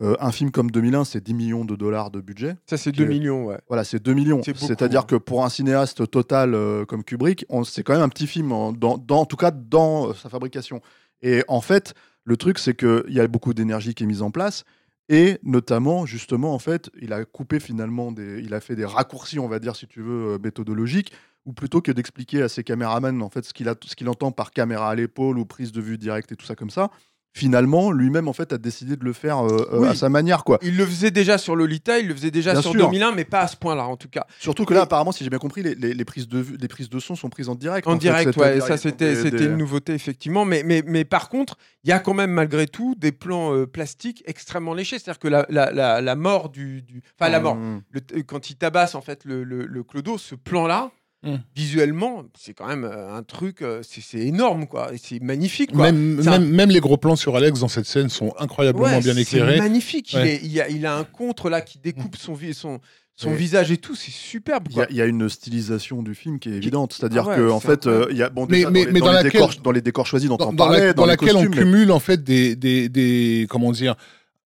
Euh, 0.02 0.16
un 0.20 0.32
film 0.32 0.50
comme 0.50 0.70
2001, 0.70 1.04
c'est 1.04 1.22
10 1.22 1.32
millions 1.34 1.64
de 1.64 1.76
dollars 1.76 2.10
de 2.10 2.20
budget. 2.20 2.56
Ça, 2.66 2.76
c'est 2.76 2.90
que- 2.92 2.96
2 2.96 3.04
millions, 3.04 3.46
ouais. 3.46 3.58
Voilà, 3.68 3.84
c'est 3.84 4.02
2 4.02 4.14
millions. 4.14 4.42
C'est-à-dire 4.42 5.00
hein. 5.00 5.06
que 5.06 5.14
pour 5.16 5.44
un 5.44 5.48
cinéaste 5.48 6.10
total 6.10 6.54
euh, 6.54 6.84
comme 6.84 7.04
Kubrick, 7.04 7.46
c'est 7.64 7.82
quand 7.84 7.92
même 7.92 8.02
un 8.02 8.08
petit 8.08 8.26
film, 8.26 8.50
en, 8.52 8.72
dans, 8.72 8.98
dans- 8.98 9.20
en 9.20 9.24
tout 9.26 9.36
cas 9.36 9.50
dans 9.52 10.08
euh, 10.08 10.14
sa 10.14 10.28
fabrication. 10.28 10.80
Et 11.22 11.44
en 11.46 11.60
fait, 11.60 11.94
le 12.24 12.36
truc, 12.36 12.58
c'est 12.58 12.74
qu'il 12.76 13.04
y 13.10 13.20
a 13.20 13.26
beaucoup 13.28 13.54
d'énergie 13.54 13.94
qui 13.94 14.02
est 14.02 14.06
mise 14.06 14.22
en 14.22 14.30
place. 14.32 14.64
Et 15.08 15.38
notamment, 15.42 16.06
justement, 16.06 16.54
en 16.54 16.58
fait, 16.58 16.90
il 17.00 17.12
a 17.12 17.24
coupé 17.24 17.60
finalement, 17.60 18.12
des, 18.12 18.40
il 18.42 18.54
a 18.54 18.60
fait 18.60 18.74
des 18.76 18.84
raccourcis, 18.84 19.38
on 19.38 19.48
va 19.48 19.58
dire, 19.58 19.76
si 19.76 19.86
tu 19.86 20.00
veux, 20.00 20.38
méthodologiques, 20.42 21.12
ou 21.44 21.52
plutôt 21.52 21.80
que 21.80 21.90
d'expliquer 21.92 22.42
à 22.42 22.48
ses 22.48 22.62
caméramans, 22.64 23.20
en 23.22 23.28
fait, 23.28 23.44
ce 23.44 23.52
qu'il 23.52 23.68
a- 23.68 23.74
ce 23.84 23.94
qu'il 23.96 24.08
entend 24.08 24.30
par 24.32 24.52
caméra 24.52 24.90
à 24.90 24.94
l'épaule 24.94 25.38
ou 25.38 25.44
prise 25.44 25.72
de 25.72 25.80
vue 25.80 25.98
directe 25.98 26.32
et 26.32 26.36
tout 26.36 26.46
ça 26.46 26.54
comme 26.54 26.70
ça, 26.70 26.90
finalement, 27.34 27.90
lui-même, 27.92 28.28
en 28.28 28.32
fait, 28.32 28.52
a 28.52 28.58
décidé 28.58 28.96
de 28.96 29.04
le 29.04 29.12
faire 29.12 29.38
euh, 29.44 29.66
euh, 29.72 29.78
Oui. 29.80 29.88
à 29.88 29.94
sa 29.94 30.08
manière, 30.08 30.44
quoi. 30.44 30.58
Il 30.62 30.76
le 30.76 30.84
faisait 30.86 31.10
déjà 31.10 31.38
sur 31.38 31.56
Lolita, 31.56 31.98
il 31.98 32.08
le 32.08 32.14
faisait 32.14 32.30
déjà 32.30 32.52
Bien 32.52 32.62
sur 32.62 32.72
sûr. 32.72 32.80
2001, 32.90 33.12
mais 33.12 33.24
pas 33.24 33.40
à 33.40 33.46
ce 33.48 33.56
point-là, 33.56 33.86
en 33.86 33.96
tout 33.96 34.08
cas. 34.08 34.26
Surtout 34.38 34.64
que 34.64 34.74
là, 34.74 34.82
apparemment, 34.82 35.12
si 35.12 35.24
j'ai 35.24 35.30
bien 35.30 35.38
compris, 35.38 35.62
les, 35.62 35.74
les- 35.74 35.94
les 35.94 36.04
prises 36.04 36.28
de 36.28 36.44
les 36.60 36.68
prises 36.68 36.90
de 36.90 36.98
son 36.98 37.14
sont 37.16 37.30
prises 37.30 37.48
en 37.48 37.54
direct. 37.54 37.86
En 37.86 37.92
fait, 37.92 37.98
direct, 37.98 38.36
ouais, 38.36 38.44
c'est-à-dire, 38.44 38.66
ça 38.66 38.76
c'était 38.76 39.14
des- 39.14 39.22
c'était 39.22 39.36
des- 39.38 39.44
une 39.46 39.56
nouveauté, 39.56 39.94
effectivement. 39.94 40.44
Mais, 40.44 40.62
mais, 40.64 40.82
mais 40.86 41.04
par 41.04 41.28
contre, 41.28 41.56
il 41.84 41.90
y 41.90 41.92
a 41.92 41.98
quand 41.98 42.14
même 42.14 42.30
malgré 42.32 42.66
tout 42.66 42.94
des 42.98 43.12
plans 43.12 43.54
euh, 43.54 43.66
plastiques 43.66 44.22
extrêmement 44.26 44.74
léchés. 44.74 44.98
C'est-à-dire 44.98 45.18
que 45.18 45.28
la, 45.28 45.46
la, 45.48 45.72
la, 45.72 46.00
la 46.00 46.16
mort 46.16 46.50
du. 46.50 46.82
du- 46.82 47.02
Enfin, 47.18 47.30
la 47.30 47.40
mort. 47.40 47.56
Mmh. 47.56 47.82
Le- 47.92 48.22
quand 48.22 48.50
il 48.50 48.56
tabasse, 48.56 48.94
en 48.94 49.00
fait, 49.00 49.24
le, 49.24 49.42
le, 49.44 49.66
le 49.66 49.82
clodo, 49.82 50.18
ce 50.18 50.34
plan-là, 50.34 50.90
Mm. 51.24 51.36
visuellement, 51.54 52.24
c'est 52.36 52.52
quand 52.52 52.66
même 52.66 52.84
euh, 52.84 53.14
un 53.14 53.22
truc, 53.22 53.62
euh, 53.62 53.80
c'est 53.82 54.00
c'est 54.00 54.18
énorme, 54.18 54.66
quoi. 54.66 54.90
C'est 55.00 55.20
magnifique, 55.22 55.72
quoi. 55.72 55.92
Même, 55.92 56.18
C'est 56.20 56.28
un- 56.28 56.38
même, 56.40 56.48
même 56.50 56.70
les 56.70 56.80
gros 56.80 56.96
plans 56.96 57.14
sur 57.16 57.36
Alex 57.36 57.60
dans 57.60 57.68
cette 57.68 57.86
scène 57.86 58.08
sont 58.08 58.34
incroyablement 58.38 58.86
Ouais, 58.86 59.00
bien 59.00 59.14
c'est 59.14 59.20
éclairés. 59.22 59.58
magnifique. 59.58 60.12
Il, 60.14 60.18
est- 60.26 60.40
il 60.42 60.60
a, 60.60 60.68
il 60.68 60.84
a 60.84 60.96
un 60.96 61.04
contre 61.04 61.48
là 61.48 61.60
qui 61.60 61.78
découpe 61.78 62.16
son, 62.16 62.34
vi- 62.34 62.54
son, 62.54 62.80
son 63.14 63.28
Ouais. 63.30 63.36
visage 63.36 63.70
et 63.70 63.76
tout. 63.76 63.94
C'est 63.94 64.10
superbe. 64.10 64.64
Il 64.70 64.72
y, 64.72 64.74
Quoi. 64.74 64.84
a, 64.84 64.86
il 64.90 64.96
y 64.96 65.00
a 65.00 65.06
une 65.06 65.28
stylisation 65.28 66.02
du 66.02 66.14
film 66.16 66.40
qui 66.40 66.48
est 66.48 66.54
évidente, 66.56 66.92
c'est-à-dire 66.98 67.22
Ah 67.26 67.30
ouais, 67.30 67.36
que 67.36 67.50
en 67.50 67.60
c'est 67.60 67.66
fait, 67.68 67.86
euh, 67.86 68.06
il 68.10 68.16
y 68.16 68.22
a 68.24 68.28
bon, 68.28 68.46
Mais- 68.50 68.62
dans, 68.64 68.70
les, 68.70 68.86
mais 68.86 68.98
dans 68.98 69.06
dans 69.06 69.12
les 69.12 69.16
laquelle- 69.22 69.32
décors, 69.42 69.54
dans 69.62 69.70
les 69.70 69.80
décors 69.80 70.06
choisis 70.08 70.28
dont 70.28 70.36
dans, 70.38 70.48
on 70.48 70.52
dans 70.52 70.68
la- 70.68 70.76
parlait, 70.78 70.94
dans 70.94 71.06
laquelle 71.06 71.36
on 71.36 71.44
costumes, 71.44 71.54
cumule 71.54 71.92
en 71.92 72.00
fait 72.00 72.24
des, 72.24 72.56
des, 72.56 72.88
des 72.88 73.46
comment 73.48 73.70
dire 73.70 73.94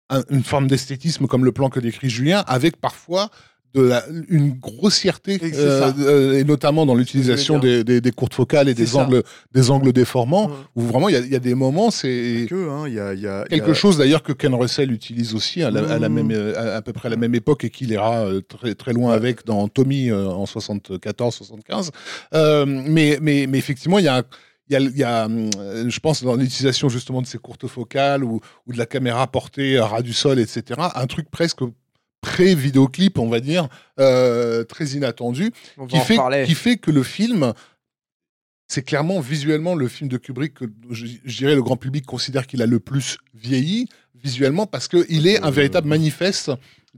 un- 0.09 0.23
une 0.29 0.43
forme 0.43 0.67
d'esthétisme 0.67 1.27
comme 1.27 1.43
le 1.43 1.51
plan 1.51 1.69
que 1.69 1.81
décrit 1.81 2.09
Julien 2.09 2.45
avec 2.47 2.79
parfois 2.79 3.29
de 3.73 3.81
la, 3.81 4.03
une 4.29 4.51
grossièreté 4.51 5.35
Et 5.35 5.51
euh, 5.55 5.91
euh, 5.99 6.39
et 6.39 6.43
notamment 6.43 6.85
dans 6.85 6.95
l'utilisation 6.95 7.57
des, 7.59 7.83
des, 7.83 8.01
des 8.01 8.11
courtes 8.11 8.33
focales 8.33 8.67
et 8.69 8.73
des 8.73 8.85
ça. 8.87 8.99
angles 9.05 9.23
des 9.53 9.71
angles 9.71 9.93
déformants 9.93 10.47
Ouais. 10.47 10.53
où 10.75 10.81
vraiment 10.81 11.07
il 11.09 11.15
y 11.25 11.29
y 11.29 11.35
a 11.35 11.39
des 11.39 11.55
moments 11.55 11.91
c'est 11.91 12.47
que, 12.49 12.69
hein, 12.69 12.83
il 12.87 12.93
y 12.95 12.99
a, 12.99 13.13
il 13.13 13.19
y 13.21 13.27
a- 13.27 13.45
il 13.49 13.55
y 13.55 13.59
a- 13.59 13.63
quelque 13.63 13.73
chose 13.73 13.97
d'ailleurs 13.97 14.23
que 14.23 14.33
Ken 14.33 14.53
Russell 14.53 14.91
utilise 14.91 15.33
aussi 15.35 15.63
à, 15.63 15.71
la, 15.71 15.81
à 15.89 15.99
la 15.99 16.09
Mmh. 16.09 16.13
même 16.13 16.31
euh, 16.31 16.73
à, 16.73 16.77
à 16.77 16.81
peu 16.81 16.91
près 16.93 17.07
à 17.07 17.11
la 17.11 17.17
même 17.17 17.33
époque 17.35 17.63
et 17.63 17.69
qu'il 17.69 17.91
ira 17.91 18.25
euh, 18.25 18.41
très 18.41 18.75
très 18.75 18.93
loin 18.93 19.13
avec 19.13 19.45
dans 19.45 19.67
Tommy 19.67 20.09
euh, 20.09 20.27
en 20.27 20.45
74 20.45 21.33
75 21.35 21.91
Euh, 22.33 22.65
mais 22.67 23.17
mais 23.21 23.45
mais 23.47 23.57
effectivement 23.57 23.99
il 23.99 24.05
y 24.05 24.07
a 24.09 24.17
un- 24.17 24.23
il 24.69 24.73
y 24.73 24.77
a, 24.77 24.79
il 24.79 24.97
y 24.97 25.03
a, 25.03 25.27
je 25.89 25.99
pense, 25.99 26.23
dans 26.23 26.35
l'utilisation 26.35 26.87
justement 26.87 27.21
de 27.21 27.27
ces 27.27 27.37
courtes 27.37 27.67
focales 27.67 28.23
ou, 28.23 28.39
ou 28.67 28.71
de 28.71 28.77
la 28.77 28.85
caméra 28.85 29.27
portée 29.27 29.77
à 29.77 29.85
ras 29.85 30.01
du 30.01 30.13
sol, 30.13 30.39
etc., 30.39 30.79
un 30.95 31.07
truc 31.07 31.29
presque 31.29 31.59
pré-vidéoclip, 32.21 33.17
on 33.19 33.27
va 33.29 33.39
dire, 33.39 33.67
euh, 33.99 34.63
très 34.63 34.85
inattendu, 34.89 35.51
On 35.77 35.87
qui 35.87 35.97
fait, 35.99 36.17
qui 36.45 36.55
fait 36.55 36.77
que 36.77 36.91
le 36.91 37.03
film, 37.03 37.53
c'est 38.67 38.83
clairement 38.83 39.19
visuellement 39.19 39.75
le 39.75 39.87
film 39.87 40.09
de 40.09 40.17
Kubrick 40.17 40.53
que 40.53 40.65
je, 40.91 41.05
je 41.25 41.37
dirais 41.37 41.55
le 41.55 41.63
grand 41.63 41.77
public 41.77 42.05
considère 42.05 42.47
qu'il 42.47 42.61
a 42.61 42.65
le 42.65 42.79
plus 42.79 43.17
vieilli 43.33 43.87
visuellement 44.23 44.65
parce 44.67 44.87
qu'il 44.87 45.27
est 45.27 45.41
un 45.43 45.47
Euh, 45.47 45.51
véritable 45.51 45.87
manifeste 45.87 46.51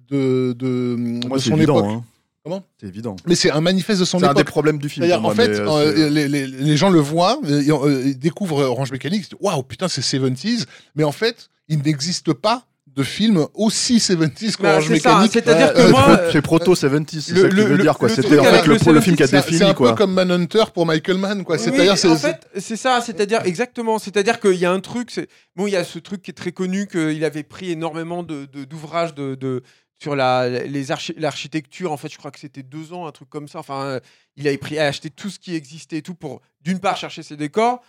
de, 0.10 0.54
de, 0.58 0.96
Moi, 1.28 1.40
son 1.40 1.56
évident. 1.56 1.80
époque. 1.80 1.92
hein. 1.92 2.04
Comment? 2.44 2.64
C'est 2.78 2.88
évident. 2.88 3.16
Mais 3.26 3.36
c'est 3.36 3.52
un 3.52 3.62
manifeste 3.62 4.02
de 4.02 4.06
son 4.06 4.20
C'est 4.20 4.26
un 4.26 4.34
des 4.34 4.42
époque. 4.42 4.52
problèmes 4.52 4.78
du 4.78 4.90
film. 4.90 5.08
Pour 5.08 5.18
en 5.18 5.22
moi, 5.22 5.34
fait, 5.36 5.50
euh, 5.60 6.10
les, 6.10 6.28
les- 6.28 6.46
les 6.46 6.78
gens 6.78 6.90
le 6.90 7.00
voient, 7.00 7.40
ils, 7.46 7.72
ils 8.06 8.20
découvrent 8.20 8.60
Orange 8.64 8.92
Mécanique, 8.92 9.22
ils 9.22 9.24
se 9.24 9.30
disent 9.30 9.38
Waouh, 9.40 9.64
putain, 9.64 9.88
c'est 9.88 10.02
70s. 10.02 10.66
Mais 10.96 11.06
en 11.06 11.14
fait, 11.14 11.50
il 11.70 11.80
n'existe 11.80 12.34
pas 12.34 12.68
de 12.96 13.04
film 13.04 13.48
aussi 13.56 13.98
70s 13.98 14.58
Bah, 14.62 14.70
qu'Orange 14.70 14.84
ça, 14.88 14.94
Mécanique. 14.94 15.32
c'est-à-dire 15.34 15.74
que 15.74 15.80
euh, 15.80 15.90
moi, 15.90 16.04
c'est- 16.06 16.12
euh, 16.22 16.32
c'est 16.32 16.42
proto 16.42 16.76
70 16.76 17.22
c'est 17.22 17.34
le- 17.34 17.42
ça 17.42 17.48
que 17.48 17.50
tu 17.52 17.56
le- 17.58 17.64
veux 17.64 17.78
le- 17.78 17.84
dire 17.84 17.98
quoi. 17.98 18.08
le 18.08 18.14
C'était 18.16 18.38
en 18.40 18.44
fait 18.44 18.68
le, 18.68 18.74
le 18.76 18.92
le 18.94 19.02
film 19.02 19.16
qui 19.16 19.24
a 19.24 19.28
70, 19.28 19.52
C'est 19.52 19.58
c'est 19.58 19.64
un 19.64 19.68
défini 19.68 19.74
quoi. 19.76 19.90
peu 19.92 19.96
comme 19.98 20.14
Manhunter 20.14 20.64
pour 20.74 20.86
Michael 20.86 21.18
Mann, 21.18 21.44
quoi. 21.44 21.56
Oui, 21.56 21.62
C'est-à-dire, 21.64 21.98
c'est- 21.98 22.08
en 22.08 22.16
c'est- 22.18 22.28
fait, 22.28 22.48
c'est 22.60 22.76
ça, 22.78 23.02
c'est-à-dire 23.02 23.42
exactement, 23.46 23.98
c'est-à-dire 24.00 24.40
qu'il 24.40 24.56
y 24.56 24.66
a 24.66 24.72
un 24.72 24.80
truc, 24.80 25.10
c'est 25.12 25.28
bon, 25.56 25.66
il 25.68 25.72
y 25.72 25.76
a 25.76 25.84
ce 25.84 25.98
truc 26.00 26.22
qui 26.22 26.32
est 26.32 26.36
très 26.36 26.52
connu 26.52 26.88
qu'il 26.88 27.24
avait 27.26 27.44
pris 27.44 27.72
énormément 27.72 28.22
de- 28.24 28.46
d'ouvrages 28.66 29.16
de, 29.16 29.36
de- 29.36 29.64
sur 30.02 30.16
la 30.16 30.50
les 30.50 30.86
l'architecture. 31.18 31.92
En 31.92 31.98
fait, 31.98 32.12
je 32.12 32.18
crois 32.18 32.30
que 32.32 32.40
c'était 32.40 32.64
deux 32.64 32.94
ans, 32.94 33.08
un 33.08 33.12
truc 33.12 33.30
comme 33.30 33.48
ça. 33.48 33.60
Enfin, 33.60 34.00
il 34.36 34.48
avait 34.48 34.58
pris 34.58 34.78
à 34.78 34.86
acheter 34.86 35.10
tout 35.10 35.30
ce 35.30 35.40
qui 35.40 35.56
existait 35.56 35.98
et 35.98 36.02
tout 36.02 36.14
pour 36.16 36.42
d'une 36.62 36.80
part 36.80 36.98
chercher 36.98 37.24
ses 37.24 37.38
décors. 37.38 37.82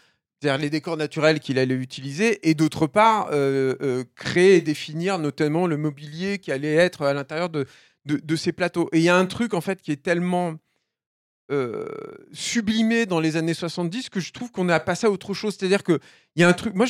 Les 0.58 0.70
décors 0.70 0.96
naturels 0.96 1.40
qu'il 1.40 1.58
allait 1.58 1.74
utiliser, 1.74 2.48
et 2.48 2.54
d'autre 2.54 2.86
part, 2.86 3.28
euh, 3.32 3.74
euh, 3.80 4.04
créer 4.14 4.56
et 4.56 4.60
définir 4.60 5.18
notamment 5.18 5.66
le 5.66 5.76
mobilier 5.76 6.38
qui 6.38 6.52
allait 6.52 6.74
être 6.74 7.02
à 7.02 7.14
l'intérieur 7.14 7.48
de, 7.48 7.66
de, 8.04 8.36
ces 8.36 8.52
plateaux. 8.52 8.88
Et 8.92 8.98
il 8.98 9.04
y 9.04 9.08
a 9.08 9.16
un 9.16 9.26
truc, 9.26 9.54
en 9.54 9.60
fait, 9.60 9.80
qui 9.80 9.90
est 9.92 10.02
tellement 10.02 10.54
euh, 11.50 11.86
sublimé 12.32 13.06
dans 13.06 13.20
les 13.20 13.36
années 13.36 13.54
70 13.54 14.08
que 14.10 14.20
je 14.20 14.32
trouve 14.32 14.50
qu'on 14.50 14.68
a 14.68 14.80
passé 14.80 15.06
à 15.06 15.10
autre 15.10 15.34
chose. 15.34 15.56
C'est-à-dire 15.58 15.82
qu'il 15.82 15.98
y 16.36 16.42
a 16.42 16.48
un 16.48 16.52
truc. 16.52 16.74
Moi, 16.74 16.86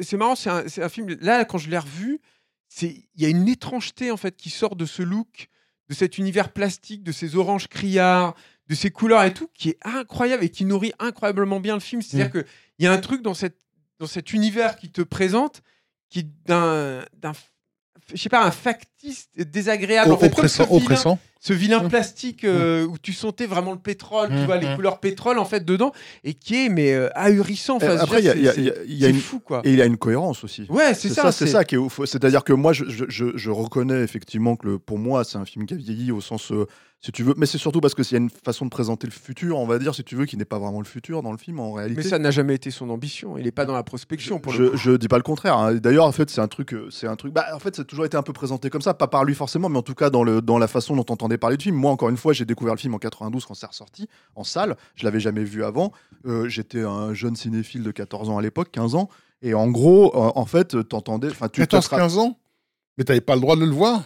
c'est 0.00 0.16
marrant, 0.16 0.34
c'est 0.36 0.50
un, 0.50 0.64
un 0.84 0.88
film. 0.88 1.16
Là, 1.20 1.44
quand 1.44 1.58
je 1.58 1.70
l'ai 1.70 1.78
revu, 1.78 2.20
c'est- 2.68 3.06
il 3.14 3.22
y 3.22 3.26
a 3.26 3.28
une 3.28 3.48
étrangeté 3.48 4.10
en 4.10 4.16
fait 4.16 4.36
qui 4.36 4.50
sort 4.50 4.76
de 4.76 4.86
ce 4.86 5.02
look, 5.02 5.48
de 5.88 5.94
cet 5.94 6.18
univers 6.18 6.52
plastique, 6.52 7.02
de 7.02 7.12
ces 7.12 7.36
oranges 7.36 7.68
criards, 7.68 8.34
de 8.68 8.74
ces 8.74 8.90
couleurs 8.90 9.22
et 9.24 9.32
tout, 9.34 9.48
qui 9.54 9.70
est 9.70 9.78
incroyable 9.82 10.42
et 10.44 10.48
qui 10.48 10.64
nourrit 10.64 10.92
incroyablement 10.98 11.60
bien 11.60 11.74
le 11.74 11.80
film. 11.80 12.00
C'est-à-dire 12.02 12.30
qu'il 12.32 12.44
y 12.84 12.86
a 12.86 12.92
un 12.92 12.98
truc 12.98 13.22
dans, 13.22 13.34
cette, 13.34 13.58
dans 13.98 14.06
cet 14.06 14.32
univers 14.32 14.76
qui 14.76 14.90
te 14.90 15.02
présente 15.02 15.62
qui 16.10 16.20
est 16.20 16.26
d'un. 16.46 17.04
d'un 17.14 17.32
je 18.12 18.20
sais 18.20 18.28
pas, 18.28 18.44
un 18.44 18.50
factice 18.50 19.28
désagréable. 19.34 20.12
en 20.12 20.18
fait, 20.18 20.34
comme 20.34 20.46
ce 20.48 20.62
oppressant, 20.62 20.64
vilain- 20.76 20.82
oppressant. 20.84 21.18
Ce 21.46 21.52
vilain 21.52 21.82
Mm. 21.82 21.88
plastique 21.88 22.44
euh, 22.44 22.86
où 22.86 22.96
tu 22.96 23.12
sentais 23.12 23.44
vraiment 23.44 23.72
le 23.72 23.78
pétrole, 23.78 24.28
tu 24.30 24.34
Mm, 24.34 24.44
vois, 24.46 24.56
les 24.56 24.66
mm. 24.68 24.76
couleurs 24.76 24.98
pétrole 24.98 25.38
en 25.38 25.44
fait 25.44 25.62
dedans, 25.64 25.92
et 26.24 26.32
qui 26.32 26.64
est 26.64 26.68
mais 26.70 26.94
euh, 26.94 27.08
ahurissant. 27.14 27.76
Enfin, 27.76 27.88
Euh, 27.90 27.98
Après, 28.00 28.20
il 28.20 28.24
y 28.24 28.30
a- 28.30 28.34
il 28.34 28.42
y 28.42 28.48
a- 28.48 28.52
c'est- 28.54 28.60
il 28.60 28.66
y 28.66 28.70
a- 28.70 28.74
il 28.86 28.94
y 28.98 29.04
a 29.04 29.08
c'est 29.08 29.14
une 29.14 29.20
fou 29.20 29.40
quoi. 29.40 29.60
et 29.64 29.70
il 29.72 29.76
y 29.78 29.82
a 29.82 29.84
une 29.84 29.98
cohérence 29.98 30.42
aussi. 30.42 30.66
Ouais, 30.70 30.94
c'est 30.94 31.10
ça. 31.10 31.22
ça, 31.22 31.32
c'est 31.32 31.46
ça 31.46 31.64
qui 31.64 31.74
est 31.74 31.78
ouf. 31.78 32.00
C'est-à-dire 32.06 32.44
que 32.44 32.54
moi, 32.54 32.72
je, 32.72 32.84
je- 32.88 33.04
je- 33.08 33.36
je 33.36 33.50
reconnais 33.50 34.00
effectivement 34.02 34.56
que 34.56 34.66
le, 34.68 34.78
pour 34.78 34.98
moi, 34.98 35.22
c'est 35.24 35.36
un 35.36 35.44
film 35.44 35.66
qui 35.66 35.74
a 35.74 35.76
vieilli 35.76 36.12
au 36.12 36.22
sens, 36.22 36.50
euh, 36.50 36.66
si 37.00 37.12
tu 37.12 37.22
veux, 37.22 37.34
mais 37.36 37.44
c'est 37.44 37.58
surtout 37.58 37.82
parce 37.82 37.92
que 37.94 38.02
s'il 38.02 38.14
y 38.16 38.18
a 38.18 38.22
une 38.22 38.30
façon 38.30 38.64
de 38.64 38.70
présenter 38.70 39.06
le 39.06 39.12
futur, 39.12 39.58
on 39.58 39.66
va 39.66 39.78
dire, 39.78 39.94
si 39.94 40.02
tu 40.04 40.16
veux, 40.16 40.24
qui 40.24 40.38
n'est 40.38 40.46
pas 40.46 40.58
vraiment 40.58 40.78
le 40.78 40.86
futur 40.86 41.22
dans 41.22 41.32
le 41.32 41.36
film 41.36 41.60
en 41.60 41.72
réalité. 41.72 42.00
Mais 42.02 42.08
ça 42.08 42.18
n'a 42.18 42.30
jamais 42.30 42.54
été 42.54 42.70
son 42.70 42.88
ambition. 42.88 43.36
Il 43.36 43.46
est 43.46 43.50
pas 43.52 43.66
dans 43.66 43.74
la 43.74 43.82
prospection 43.82 44.38
pour 44.38 44.54
je, 44.54 44.62
le 44.62 44.70
coup. 44.70 44.76
je 44.78 44.92
dis 44.92 45.08
pas 45.08 45.18
le 45.18 45.22
contraire. 45.22 45.58
hein. 45.58 45.74
D'ailleurs, 45.74 46.06
en 46.06 46.12
fait, 46.12 46.30
c'est 46.30 46.40
un 46.40 46.48
truc, 46.48 46.74
c'est 46.90 47.06
un 47.06 47.16
truc. 47.16 47.34
Bah, 47.34 47.44
en 47.54 47.58
fait, 47.58 47.76
ça 47.76 47.82
a 47.82 47.84
toujours 47.84 48.06
été 48.06 48.16
un 48.16 48.22
peu 48.22 48.32
présenté 48.32 48.70
comme 48.70 48.80
ça, 48.80 48.94
pas 48.94 49.06
par 49.06 49.24
lui 49.26 49.34
forcément, 49.34 49.68
mais 49.68 49.76
en 49.76 49.82
tout 49.82 49.94
cas 49.94 50.08
dans 50.08 50.24
le 50.24 50.40
dans 50.40 50.56
la 50.56 50.66
façon 50.66 50.96
dont 50.96 51.04
on 51.10 51.12
entendait 51.12 51.33
parler 51.38 51.56
du 51.56 51.64
film. 51.64 51.76
Moi, 51.76 51.90
encore 51.90 52.08
une 52.08 52.16
fois, 52.16 52.32
j'ai 52.32 52.44
découvert 52.44 52.74
le 52.74 52.78
film 52.80 52.94
en 52.94 52.98
92 52.98 53.44
quand 53.46 53.54
c'est 53.54 53.66
ressorti 53.66 54.08
en 54.36 54.44
salle. 54.44 54.76
Je 54.94 55.04
l'avais 55.04 55.20
jamais 55.20 55.44
vu 55.44 55.64
avant. 55.64 55.92
Euh, 56.26 56.48
J'étais 56.48 56.82
un 56.82 57.14
jeune 57.14 57.36
cinéphile 57.36 57.82
de 57.82 57.90
14 57.90 58.30
ans 58.30 58.38
à 58.38 58.42
l'époque, 58.42 58.70
15 58.72 58.94
ans, 58.94 59.08
et 59.42 59.54
en 59.54 59.68
gros, 59.68 60.14
euh, 60.14 60.32
en 60.34 60.46
fait, 60.46 60.88
t'entendais. 60.88 61.28
Enfin, 61.28 61.48
tu 61.48 61.60
te 61.60 61.66
14, 61.66 61.86
tra- 61.86 61.96
15 61.98 62.18
ans 62.18 62.38
Mais 62.98 63.04
t'avais 63.04 63.20
pas 63.20 63.34
le 63.34 63.40
droit 63.40 63.56
de 63.56 63.64
le 63.64 63.70
voir 63.72 64.02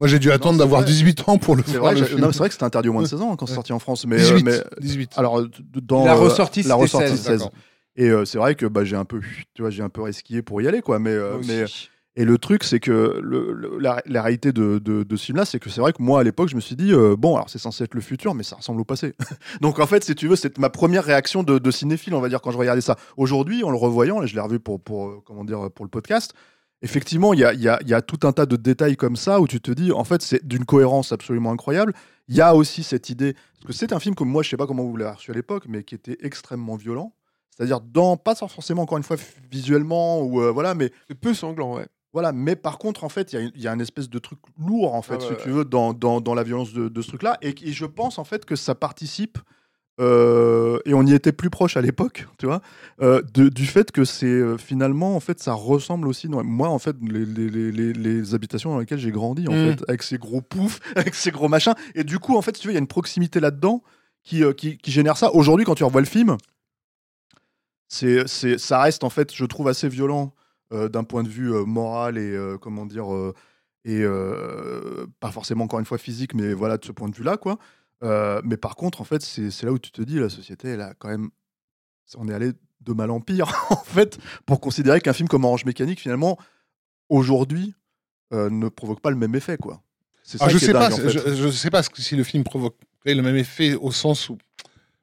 Moi, 0.00 0.08
j'ai 0.08 0.18
dû 0.18 0.30
attendre 0.32 0.58
d'avoir 0.58 0.80
vrai. 0.82 0.90
18 0.90 1.28
ans 1.28 1.38
pour 1.38 1.54
le 1.56 1.62
C'est 1.66 1.78
voir. 1.78 1.94
c'est 1.96 2.04
vrai 2.38 2.48
que 2.48 2.52
c'était 2.54 2.64
interdit 2.64 2.88
au 2.88 2.92
moins 2.92 3.02
de 3.02 3.08
16 3.08 3.22
ans 3.22 3.36
quand 3.36 3.46
c'est 3.46 3.52
Ouais. 3.52 3.56
sorti 3.56 3.72
en 3.72 3.78
France, 3.78 4.04
mais, 4.06 4.16
18. 4.16 4.48
euh, 4.48 4.62
mais 4.80 4.86
18. 4.86 5.12
alors 5.16 5.42
dans 5.82 6.04
La 6.04 6.14
ressortie, 6.14 6.60
la 6.62 6.70
c'était 6.70 6.82
ressortie 6.82 7.08
16. 7.10 7.20
16. 7.22 7.38
D'accord. 7.38 7.52
Et 7.94 8.08
euh, 8.08 8.24
c'est 8.24 8.38
vrai 8.38 8.54
que 8.54 8.64
bah, 8.66 8.84
j'ai 8.84 8.96
un 8.96 9.04
peu, 9.04 9.20
tu 9.54 9.62
vois, 9.62 9.70
j'ai 9.70 9.82
un 9.82 9.88
peu 9.90 10.02
risqué 10.02 10.40
pour 10.42 10.60
y 10.62 10.66
aller, 10.68 10.80
quoi. 10.82 10.98
Mais, 10.98 11.10
euh, 11.10 11.38
mais. 11.46 11.64
Et 12.14 12.26
le 12.26 12.36
truc, 12.36 12.62
c'est 12.62 12.78
que 12.78 13.22
la, 13.80 14.22
réalité 14.22 14.52
de, 14.52 14.78
de, 14.78 15.02
de 15.02 15.16
ce 15.16 15.24
film-là, 15.24 15.46
c'est 15.46 15.58
que 15.58 15.70
c'est 15.70 15.80
vrai 15.80 15.94
que 15.94 16.02
moi, 16.02 16.20
à 16.20 16.22
l'époque, 16.22 16.50
je 16.50 16.56
me 16.56 16.60
suis 16.60 16.76
dit, 16.76 16.92
euh, 16.92 17.16
bon, 17.16 17.36
alors 17.36 17.48
c'est 17.48 17.58
censé 17.58 17.84
être 17.84 17.94
le 17.94 18.02
futur, 18.02 18.34
mais 18.34 18.42
ça 18.42 18.56
ressemble 18.56 18.82
au 18.82 18.84
passé. 18.84 19.14
Donc 19.62 19.78
en 19.78 19.86
fait, 19.86 20.04
si 20.04 20.14
tu 20.14 20.28
veux, 20.28 20.36
c'est 20.36 20.58
ma 20.58 20.68
première 20.68 21.04
réaction 21.04 21.42
de, 21.42 21.70
cinéphile, 21.70 22.14
on 22.14 22.20
va 22.20 22.28
dire, 22.28 22.42
quand 22.42 22.50
je 22.50 22.58
regardais 22.58 22.82
ça. 22.82 22.96
Aujourd'hui, 23.16 23.64
en 23.64 23.70
le 23.70 23.78
revoyant, 23.78 24.22
et 24.22 24.26
je 24.26 24.34
l'ai 24.34 24.42
revu 24.42 24.60
pour, 24.60 25.08
euh, 25.08 25.22
comment 25.24 25.44
dire, 25.44 25.70
pour 25.70 25.86
le 25.86 25.90
podcast, 25.90 26.34
effectivement, 26.82 27.32
il 27.32 27.40
y 27.40 27.44
a, 27.44 27.54
y, 27.54 27.68
a, 27.68 27.78
y 27.82 27.94
a 27.94 28.02
tout 28.02 28.26
un 28.26 28.32
tas 28.32 28.44
de 28.44 28.56
détails 28.56 28.96
comme 28.96 29.16
ça 29.16 29.40
où 29.40 29.48
tu 29.48 29.62
te 29.62 29.70
dis, 29.70 29.90
en 29.90 30.04
fait, 30.04 30.20
c'est 30.20 30.46
d'une 30.46 30.66
cohérence 30.66 31.12
absolument 31.12 31.50
incroyable. 31.50 31.94
Il 32.28 32.36
y 32.36 32.42
a 32.42 32.54
aussi 32.54 32.82
cette 32.82 33.08
idée, 33.08 33.32
parce 33.54 33.68
que 33.68 33.72
c'est 33.72 33.94
un 33.94 34.00
film 34.00 34.14
comme 34.14 34.28
moi, 34.28 34.42
je 34.42 34.50
sais 34.50 34.58
pas 34.58 34.66
comment 34.66 34.84
vous 34.84 34.98
l'avez 34.98 35.12
reçu 35.12 35.30
à 35.30 35.34
l'époque, 35.34 35.64
mais 35.66 35.82
qui 35.82 35.94
était 35.94 36.18
extrêmement 36.20 36.76
violent. 36.76 37.14
C'est-à-dire, 37.56 37.80
dans, 37.80 38.18
pas 38.18 38.34
forcément, 38.34 38.82
encore 38.82 38.98
une 38.98 39.04
fois, 39.04 39.16
visuellement, 39.50 40.20
ou 40.20 40.42
euh, 40.42 40.50
voilà, 40.50 40.74
mais 40.74 40.90
C'est 41.08 41.14
peu 41.14 41.32
sanglant, 41.32 41.76
ouais. 41.76 41.86
Voilà, 42.12 42.32
mais 42.32 42.56
par 42.56 42.78
contre, 42.78 43.04
en 43.04 43.08
fait, 43.08 43.32
il 43.32 43.40
y 43.40 43.42
a- 43.42 43.50
il 43.54 43.60
y, 43.62 43.68
a 43.68 43.72
une 43.72 43.80
espèce 43.80 44.10
de 44.10 44.18
truc 44.18 44.38
lourd, 44.58 44.94
en 44.94 45.02
fait, 45.02 45.16
Ah 45.20 45.24
si 45.24 45.30
ouais, 45.32 45.36
tu 45.38 45.50
veux, 45.50 45.64
dans, 45.64 45.92
dans, 45.94 46.20
dans 46.20 46.34
la 46.34 46.42
violence 46.42 46.72
de, 46.72 46.88
de 46.88 47.02
ce 47.02 47.08
truc-là. 47.08 47.38
Et, 47.42 47.54
et 47.62 47.72
je 47.72 47.86
pense, 47.86 48.18
en 48.18 48.24
fait, 48.24 48.44
que 48.44 48.54
ça 48.56 48.74
participe, 48.74 49.38
euh, 50.00 50.78
et 50.86 50.94
on 50.94 51.04
y 51.06 51.12
était 51.14 51.32
plus 51.32 51.50
proche 51.50 51.76
à 51.76 51.80
l'époque, 51.82 52.26
tu 52.38 52.46
vois, 52.46 52.60
euh, 53.02 53.22
de- 53.34 53.48
du 53.50 53.66
fait 53.66 53.92
que 53.92 54.04
c'est 54.04 54.26
euh, 54.26 54.56
finalement, 54.58 55.14
en 55.16 55.20
fait, 55.20 55.38
ça 55.40 55.52
ressemble 55.52 56.08
aussi. 56.08 56.28
dans- 56.28 56.42
moi, 56.42 56.68
en 56.68 56.78
fait, 56.78 56.96
les, 57.02 57.24
les, 57.26 57.92
les- 57.92 58.34
habitations 58.34 58.70
dans 58.70 58.78
lesquelles 58.78 58.98
j'ai 58.98 59.10
grandi, 59.12 59.46
en 59.48 59.52
Mm. 59.52 59.64
fait, 59.76 59.84
avec 59.88 60.02
ces 60.02 60.18
gros 60.18 60.40
poufs, 60.40 60.80
avec 60.96 61.14
ces 61.14 61.30
gros 61.30 61.48
machins. 61.48 61.74
Et 61.94 62.04
du 62.04 62.18
coup, 62.18 62.36
en 62.36 62.42
fait, 62.42 62.56
si 62.56 62.62
tu 62.62 62.68
veux, 62.68 62.72
il 62.72 62.76
y 62.76 62.78
a 62.78 62.80
une 62.80 62.86
proximité 62.86 63.38
là-dedans 63.40 63.82
qui, 64.24 64.42
qui, 64.56 64.78
qui 64.78 64.90
génère 64.92 65.16
ça. 65.16 65.30
Aujourd'hui, 65.34 65.64
quand 65.66 65.74
tu 65.74 65.84
revois 65.84 66.00
le 66.00 66.06
film, 66.06 66.36
c'est, 67.88 68.26
ça 68.58 68.80
reste, 68.80 69.04
en 69.04 69.10
fait, 69.10 69.34
je 69.34 69.44
trouve 69.44 69.68
assez 69.68 69.88
violent 69.88 70.32
d'un 70.88 71.04
point 71.04 71.22
de 71.22 71.28
vue 71.28 71.52
euh, 71.52 71.64
moral 71.64 72.16
et 72.18 72.32
euh, 72.32 72.56
comment 72.58 72.86
dire 72.86 73.12
euh, 73.14 73.34
et 73.84 74.00
euh, 74.02 75.06
pas 75.20 75.30
forcément 75.30 75.64
encore 75.64 75.80
une 75.80 75.84
fois 75.86 75.98
physique 75.98 76.34
mais 76.34 76.54
voilà 76.54 76.78
de 76.78 76.84
ce 76.84 76.92
point 76.92 77.08
de 77.08 77.14
vue 77.16 77.24
là 77.24 77.36
quoi 77.36 77.58
Euh, 78.04 78.40
mais 78.44 78.56
par 78.56 78.74
contre 78.74 79.00
en 79.00 79.04
fait 79.04 79.22
c'est 79.22 79.62
là 79.64 79.70
où 79.72 79.78
tu 79.78 79.92
te 79.92 80.02
dis 80.02 80.18
la 80.18 80.28
société 80.28 80.68
elle 80.74 80.80
a 80.80 80.92
quand 80.98 81.08
même 81.08 81.30
on 82.16 82.26
est 82.28 82.34
allé 82.34 82.50
de 82.80 82.92
mal 82.92 83.10
en 83.12 83.20
pire 83.20 83.48
en 83.70 83.76
fait 83.96 84.18
pour 84.44 84.60
considérer 84.60 85.00
qu'un 85.00 85.12
film 85.12 85.28
comme 85.28 85.44
Orange 85.44 85.64
Mécanique 85.64 86.00
finalement 86.00 86.36
aujourd'hui 87.08 87.74
euh, 88.32 88.50
ne 88.50 88.68
provoque 88.68 89.00
pas 89.00 89.10
le 89.10 89.16
même 89.16 89.34
effet 89.36 89.56
quoi 89.56 89.82
ça 90.24 90.38
Ah, 90.40 90.48
je 90.48 90.58
sais 90.58 90.72
pas, 90.72 90.88
dingue, 90.88 90.98
en 90.98 91.02
fait. 91.02 91.10
je, 91.10 91.34
je 91.34 91.48
sais 91.50 91.70
pas 91.70 91.82
si 91.82 92.16
le 92.16 92.24
film 92.24 92.44
provoquerait 92.44 93.14
le 93.14 93.22
même 93.22 93.36
effet 93.36 93.74
au 93.74 93.90
sens 93.92 94.28
où 94.30 94.38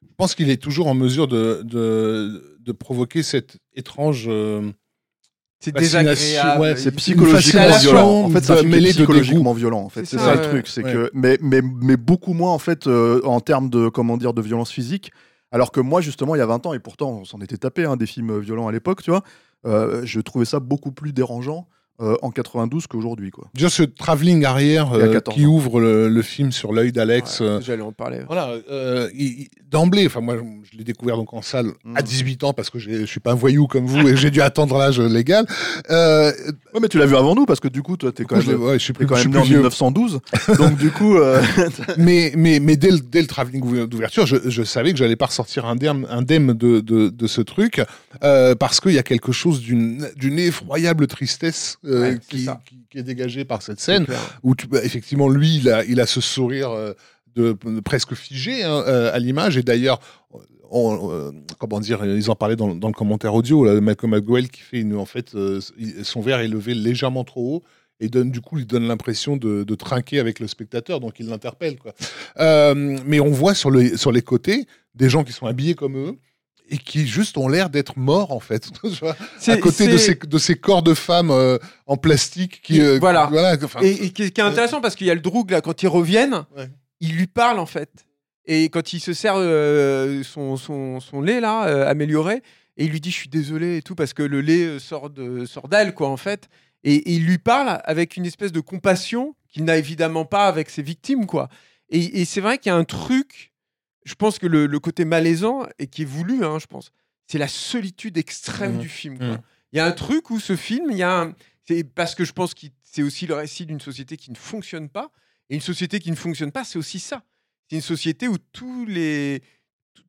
je 0.01 0.13
pense 0.17 0.35
qu'il 0.35 0.49
est 0.49 0.61
toujours 0.61 0.87
en 0.87 0.93
mesure 0.93 1.27
de, 1.27 1.61
de, 1.63 2.57
de 2.59 2.71
provoquer 2.73 3.23
cette 3.23 3.57
étrange 3.73 4.25
euh, 4.27 4.71
C'est 5.61 5.77
Fascination, 5.77 6.09
désagréable. 6.13 6.61
ouais, 6.61 6.75
C'est 6.77 6.91
psychologiquement 6.91 7.77
violent. 7.79 8.09
En 8.23 8.29
fait, 8.29 8.63
mêlée 8.63 8.89
de 8.93 8.97
psychologiquement 8.97 9.53
violent. 9.53 9.81
En 9.81 9.89
fait, 9.89 10.05
C'est 10.05 10.17
ça, 10.17 10.25
ça, 10.25 10.35
le 10.35 10.41
truc, 10.41 10.67
c'est 10.67 10.83
Ouais. 10.85 10.93
que 10.93 11.11
mais, 11.13 11.37
mais 11.41 11.61
mais 11.61 11.97
beaucoup 11.97 12.33
moins 12.33 12.51
en 12.53 12.59
fait 12.59 12.87
euh, 12.87 13.19
en 13.25 13.41
termes 13.41 13.69
de 13.69 13.89
comment 13.89 14.15
dire 14.15 14.33
de 14.33 14.41
violence 14.41 14.71
physique. 14.71 15.11
Alors 15.51 15.71
que 15.71 15.81
moi 15.81 15.99
justement 15.99 16.35
il 16.35 16.37
y 16.37 16.41
a 16.41 16.45
20 16.45 16.65
ans 16.67 16.73
et 16.73 16.79
pourtant 16.79 17.09
on 17.09 17.25
s'en 17.25 17.41
était 17.41 17.57
tapé 17.57 17.83
hein, 17.83 17.97
des 17.97 18.05
films 18.05 18.39
violents 18.39 18.67
à 18.67 18.71
l'époque, 18.71 19.01
tu 19.03 19.09
vois. 19.11 19.23
euh, 19.65 20.01
je 20.05 20.21
trouvais 20.21 20.45
ça 20.45 20.59
beaucoup 20.61 20.91
plus 20.91 21.11
dérangeant 21.11 21.67
euh, 22.01 22.15
en 22.21 22.31
92 22.31 22.87
qu'aujourd'hui 22.87 23.31
quoi. 23.31 23.47
Déjà 23.53 23.69
ce 23.69 23.83
travelling 23.83 24.45
arrière 24.45 24.93
euh, 24.93 25.11
14 25.13 25.35
qui 25.35 25.45
ans. 25.45 25.49
ouvre 25.49 25.79
le, 25.81 26.07
le 26.09 26.21
film 26.21 26.51
sur 26.51 26.71
l'œil 26.73 26.91
d'Alex. 26.91 27.39
Ouais, 27.39 27.45
euh, 27.47 27.61
J'allais 27.61 27.81
en 27.81 27.91
parler. 27.91 28.19
Voilà, 28.27 28.53
euh, 28.71 29.09
d'emblée, 29.69 30.05
enfin 30.07 30.21
moi 30.21 30.35
je 30.71 30.77
l'ai 30.77 30.83
découvert 30.83 31.17
donc 31.17 31.33
en 31.33 31.41
salle 31.41 31.67
Mm. 31.83 31.97
à 31.97 32.01
18 32.01 32.43
ans 32.43 32.53
parce 32.53 32.69
que 32.69 32.79
je 32.79 33.05
suis 33.05 33.19
pas 33.19 33.31
un 33.31 33.35
voyou 33.35 33.67
comme 33.67 33.85
vous 33.85 34.07
et 34.07 34.15
j'ai 34.17 34.31
dû 34.31 34.41
attendre 34.41 34.77
l'âge 34.77 34.99
légal. 34.99 35.45
Euh, 35.89 36.31
Ouais 36.73 36.79
mais 36.81 36.87
tu 36.87 36.97
l'as 36.99 37.05
vu 37.05 37.15
avant 37.15 37.33
nous 37.35 37.45
parce 37.45 37.59
que 37.59 37.67
du 37.67 37.81
coup 37.81 37.97
toi 37.97 38.11
t'es 38.11 38.23
quand 38.25 38.39
coup, 38.39 38.47
même 38.51 38.61
ouais, 38.61 38.73
je 38.73 38.83
suis 38.83 38.93
t'es 38.93 38.97
plus, 38.99 39.07
quand 39.07 39.15
je 39.15 39.21
suis 39.21 39.29
même 39.29 39.37
né 39.37 39.41
en 39.41 39.45
vieux. 39.45 39.57
1912 39.57 40.19
donc 40.57 40.77
du 40.77 40.91
coup 40.91 41.17
euh, 41.17 41.41
mais, 41.97 42.31
mais, 42.35 42.59
mais 42.59 42.75
dès 42.77 42.91
le, 42.91 42.99
dès 42.99 43.21
le 43.21 43.27
travelling 43.27 43.63
ouver- 43.63 43.87
d'ouverture, 43.87 44.25
je, 44.25 44.37
je 44.45 44.63
savais 44.63 44.91
que 44.91 44.97
j'allais 44.97 45.15
pas 45.15 45.25
ressortir 45.27 45.65
indemne, 45.65 46.05
indemne 46.09 46.53
de, 46.53 46.79
de, 46.79 47.09
de 47.09 47.27
ce 47.27 47.41
truc, 47.41 47.81
euh, 48.23 48.55
parce 48.55 48.79
qu'il 48.79 48.91
y 48.93 48.99
a 48.99 49.03
quelque 49.03 49.31
chose 49.31 49.61
d'une 49.61 50.07
d'une 50.15 50.37
effroyable 50.39 51.07
tristesse 51.07 51.77
euh, 51.89 52.01
Ouais, 52.13 52.19
qui, 52.29 52.43
ça. 52.45 52.61
qui, 52.65 52.77
qui 52.89 52.97
est 52.99 53.03
dégagée 53.03 53.45
par 53.45 53.61
cette 53.61 53.79
scène, 53.79 54.05
où 54.43 54.55
tu, 54.55 54.67
bah, 54.67 54.79
effectivement, 54.83 55.27
lui, 55.29 55.57
il 55.57 55.69
a, 55.69 55.83
il 55.85 55.99
a 55.99 56.05
ce 56.05 56.21
sourire 56.21 56.69
euh, 56.71 56.93
de, 57.35 57.57
de 57.65 57.79
presque 57.81 58.13
figé 58.13 58.63
hein, 58.63 58.83
euh, 58.87 59.13
à 59.13 59.19
l'image, 59.19 59.57
et 59.57 59.63
d'ailleurs, 59.63 59.99
on- 60.71 61.31
comment 61.57 61.79
dire, 61.79 62.05
ils 62.05 62.29
en 62.29 62.35
parlaient 62.35 62.55
dans, 62.55 62.75
dans 62.75 62.87
le 62.89 62.93
commentaire 62.93 63.33
audio, 63.33 63.65
là, 63.65 63.81
Malcolm 63.81 64.11
McDowell 64.15 64.49
qui 64.49 64.61
fait 64.61 64.79
une, 64.81 64.95
en 64.95 65.05
fait, 65.05 65.35
son 66.03 66.21
verre 66.21 66.39
est 66.39 66.47
levé 66.47 66.75
légèrement 66.75 67.23
trop 67.23 67.55
haut, 67.57 67.63
et 68.01 68.07
donne 68.07 68.31
du 68.31 68.39
coup 68.39 68.57
il 68.59 68.65
donne 68.65 68.87
l'impression 68.87 69.35
de, 69.35 69.63
de 69.65 69.75
trinquer 69.75 70.19
avec 70.19 70.39
le 70.39 70.47
spectateur 70.47 71.01
donc 71.01 71.19
il 71.19 71.27
l'interpelle 71.27 71.77
quoi. 71.77 71.93
Mais 72.73 73.19
on 73.19 73.29
voit 73.29 73.53
sur, 73.53 73.69
le, 73.71 73.97
sur 73.97 74.13
les 74.13 74.21
côtés 74.21 74.65
des 74.95 75.09
gens 75.09 75.25
qui 75.25 75.33
sont 75.33 75.47
habillés 75.47 75.75
comme 75.75 75.97
eux 75.97 76.15
et 76.69 76.77
qui 76.77 77.07
juste 77.07 77.37
ont 77.37 77.47
l'air 77.47 77.69
d'être 77.69 77.97
morts 77.97 78.31
en 78.31 78.39
fait 78.39 78.69
à 79.47 79.57
côté 79.57 79.87
de 79.87 79.97
ces, 79.97 80.15
de 80.15 80.37
ces 80.37 80.55
corps 80.55 80.83
de 80.83 80.93
femmes 80.93 81.31
euh, 81.31 81.57
en 81.85 81.97
plastique 81.97 82.61
qui 82.61 82.79
euh, 82.81 82.97
Voilà. 82.99 83.27
qui- 83.57 83.65
enfin, 83.65 83.79
Et, 83.81 84.05
et 84.05 84.09
qui, 84.11 84.23
est- 84.23 84.39
intéressant 84.39 84.81
parce 84.81 84.95
qu'il 84.95 85.07
y 85.07 85.11
a 85.11 85.15
le 85.15 85.21
Droug 85.21 85.49
là, 85.51 85.61
quand 85.61 85.81
ils 85.83 85.87
reviennent, 85.87 86.45
Ouais. 86.55 86.69
il 86.99 87.15
lui 87.15 87.27
parle 87.27 87.59
en 87.59 87.65
fait. 87.65 87.89
Et 88.45 88.69
quand 88.69 88.93
il 88.93 88.99
se 88.99 89.13
sert 89.13 89.33
euh, 89.37 90.23
son, 90.23 90.57
son, 90.57 90.99
son 90.99 91.21
lait 91.21 91.39
là, 91.39 91.67
euh, 91.67 91.87
amélioré, 91.87 92.41
et 92.77 92.85
il 92.85 92.91
lui 92.91 93.01
dit 93.01 93.11
je 93.11 93.15
suis 93.17 93.29
désolé 93.29 93.77
et 93.77 93.81
tout 93.81 93.93
parce 93.95 94.13
que 94.13 94.23
le 94.23 94.41
lait 94.41 94.79
sort 94.79 95.09
de 95.09 95.45
sort 95.45 95.67
d'elle 95.67 95.93
quoi 95.93 96.09
en 96.09 96.17
fait. 96.17 96.47
Et, 96.83 96.95
et 96.95 97.11
il 97.13 97.25
lui 97.25 97.37
parle 97.37 97.79
avec 97.83 98.15
une 98.17 98.25
espèce 98.25 98.51
de 98.51 98.61
compassion 98.61 99.35
qu'il 99.51 99.65
n'a 99.65 99.77
évidemment 99.77 100.25
pas 100.25 100.47
avec 100.47 100.69
ses 100.69 100.81
victimes 100.81 101.25
quoi. 101.25 101.49
Et, 101.89 102.21
et 102.21 102.25
c'est 102.25 102.39
vrai 102.41 102.57
qu'il 102.57 102.69
y 102.71 102.73
a 102.73 102.77
un 102.77 102.83
truc, 102.85 103.51
je 104.05 104.15
pense 104.15 104.39
que 104.39 104.47
le, 104.47 104.65
le 104.65 104.79
côté 104.79 105.05
malaisant 105.05 105.65
et 105.77 105.87
qui 105.87 106.03
est 106.03 106.05
voulu, 106.05 106.43
hein, 106.45 106.57
je 106.59 106.65
pense, 106.67 106.91
c'est 107.27 107.37
la 107.37 107.47
solitude 107.47 108.17
extrême 108.17 108.73
Mhm. 108.75 108.79
du 108.79 108.89
film. 108.89 109.17
Mhm. 109.19 109.39
Il 109.71 109.77
y 109.77 109.79
a 109.79 109.85
un 109.85 109.91
truc 109.91 110.29
où 110.31 110.39
ce 110.39 110.55
film, 110.55 110.89
il 110.91 110.97
y 110.97 111.03
a 111.03 111.21
un- 111.21 111.35
c'est 111.67 111.83
parce 111.83 112.15
que 112.15 112.25
je 112.25 112.31
pense 112.33 112.53
que 112.53 112.67
c'est 112.81 113.03
aussi 113.03 113.27
le 113.27 113.35
récit 113.35 113.65
d'une 113.65 113.79
société 113.79 114.17
qui 114.17 114.31
ne 114.31 114.35
fonctionne 114.37 114.89
pas. 114.89 115.11
Et 115.51 115.55
une 115.55 115.61
société 115.61 115.99
qui 115.99 116.09
ne 116.11 116.15
fonctionne 116.15 116.51
pas, 116.51 116.63
c'est 116.63 116.79
aussi 116.79 116.99
ça. 116.99 117.23
C'est 117.69 117.75
une 117.75 117.81
société 117.83 118.27
où 118.27 118.37
tous 118.51 118.85
les 118.87 119.43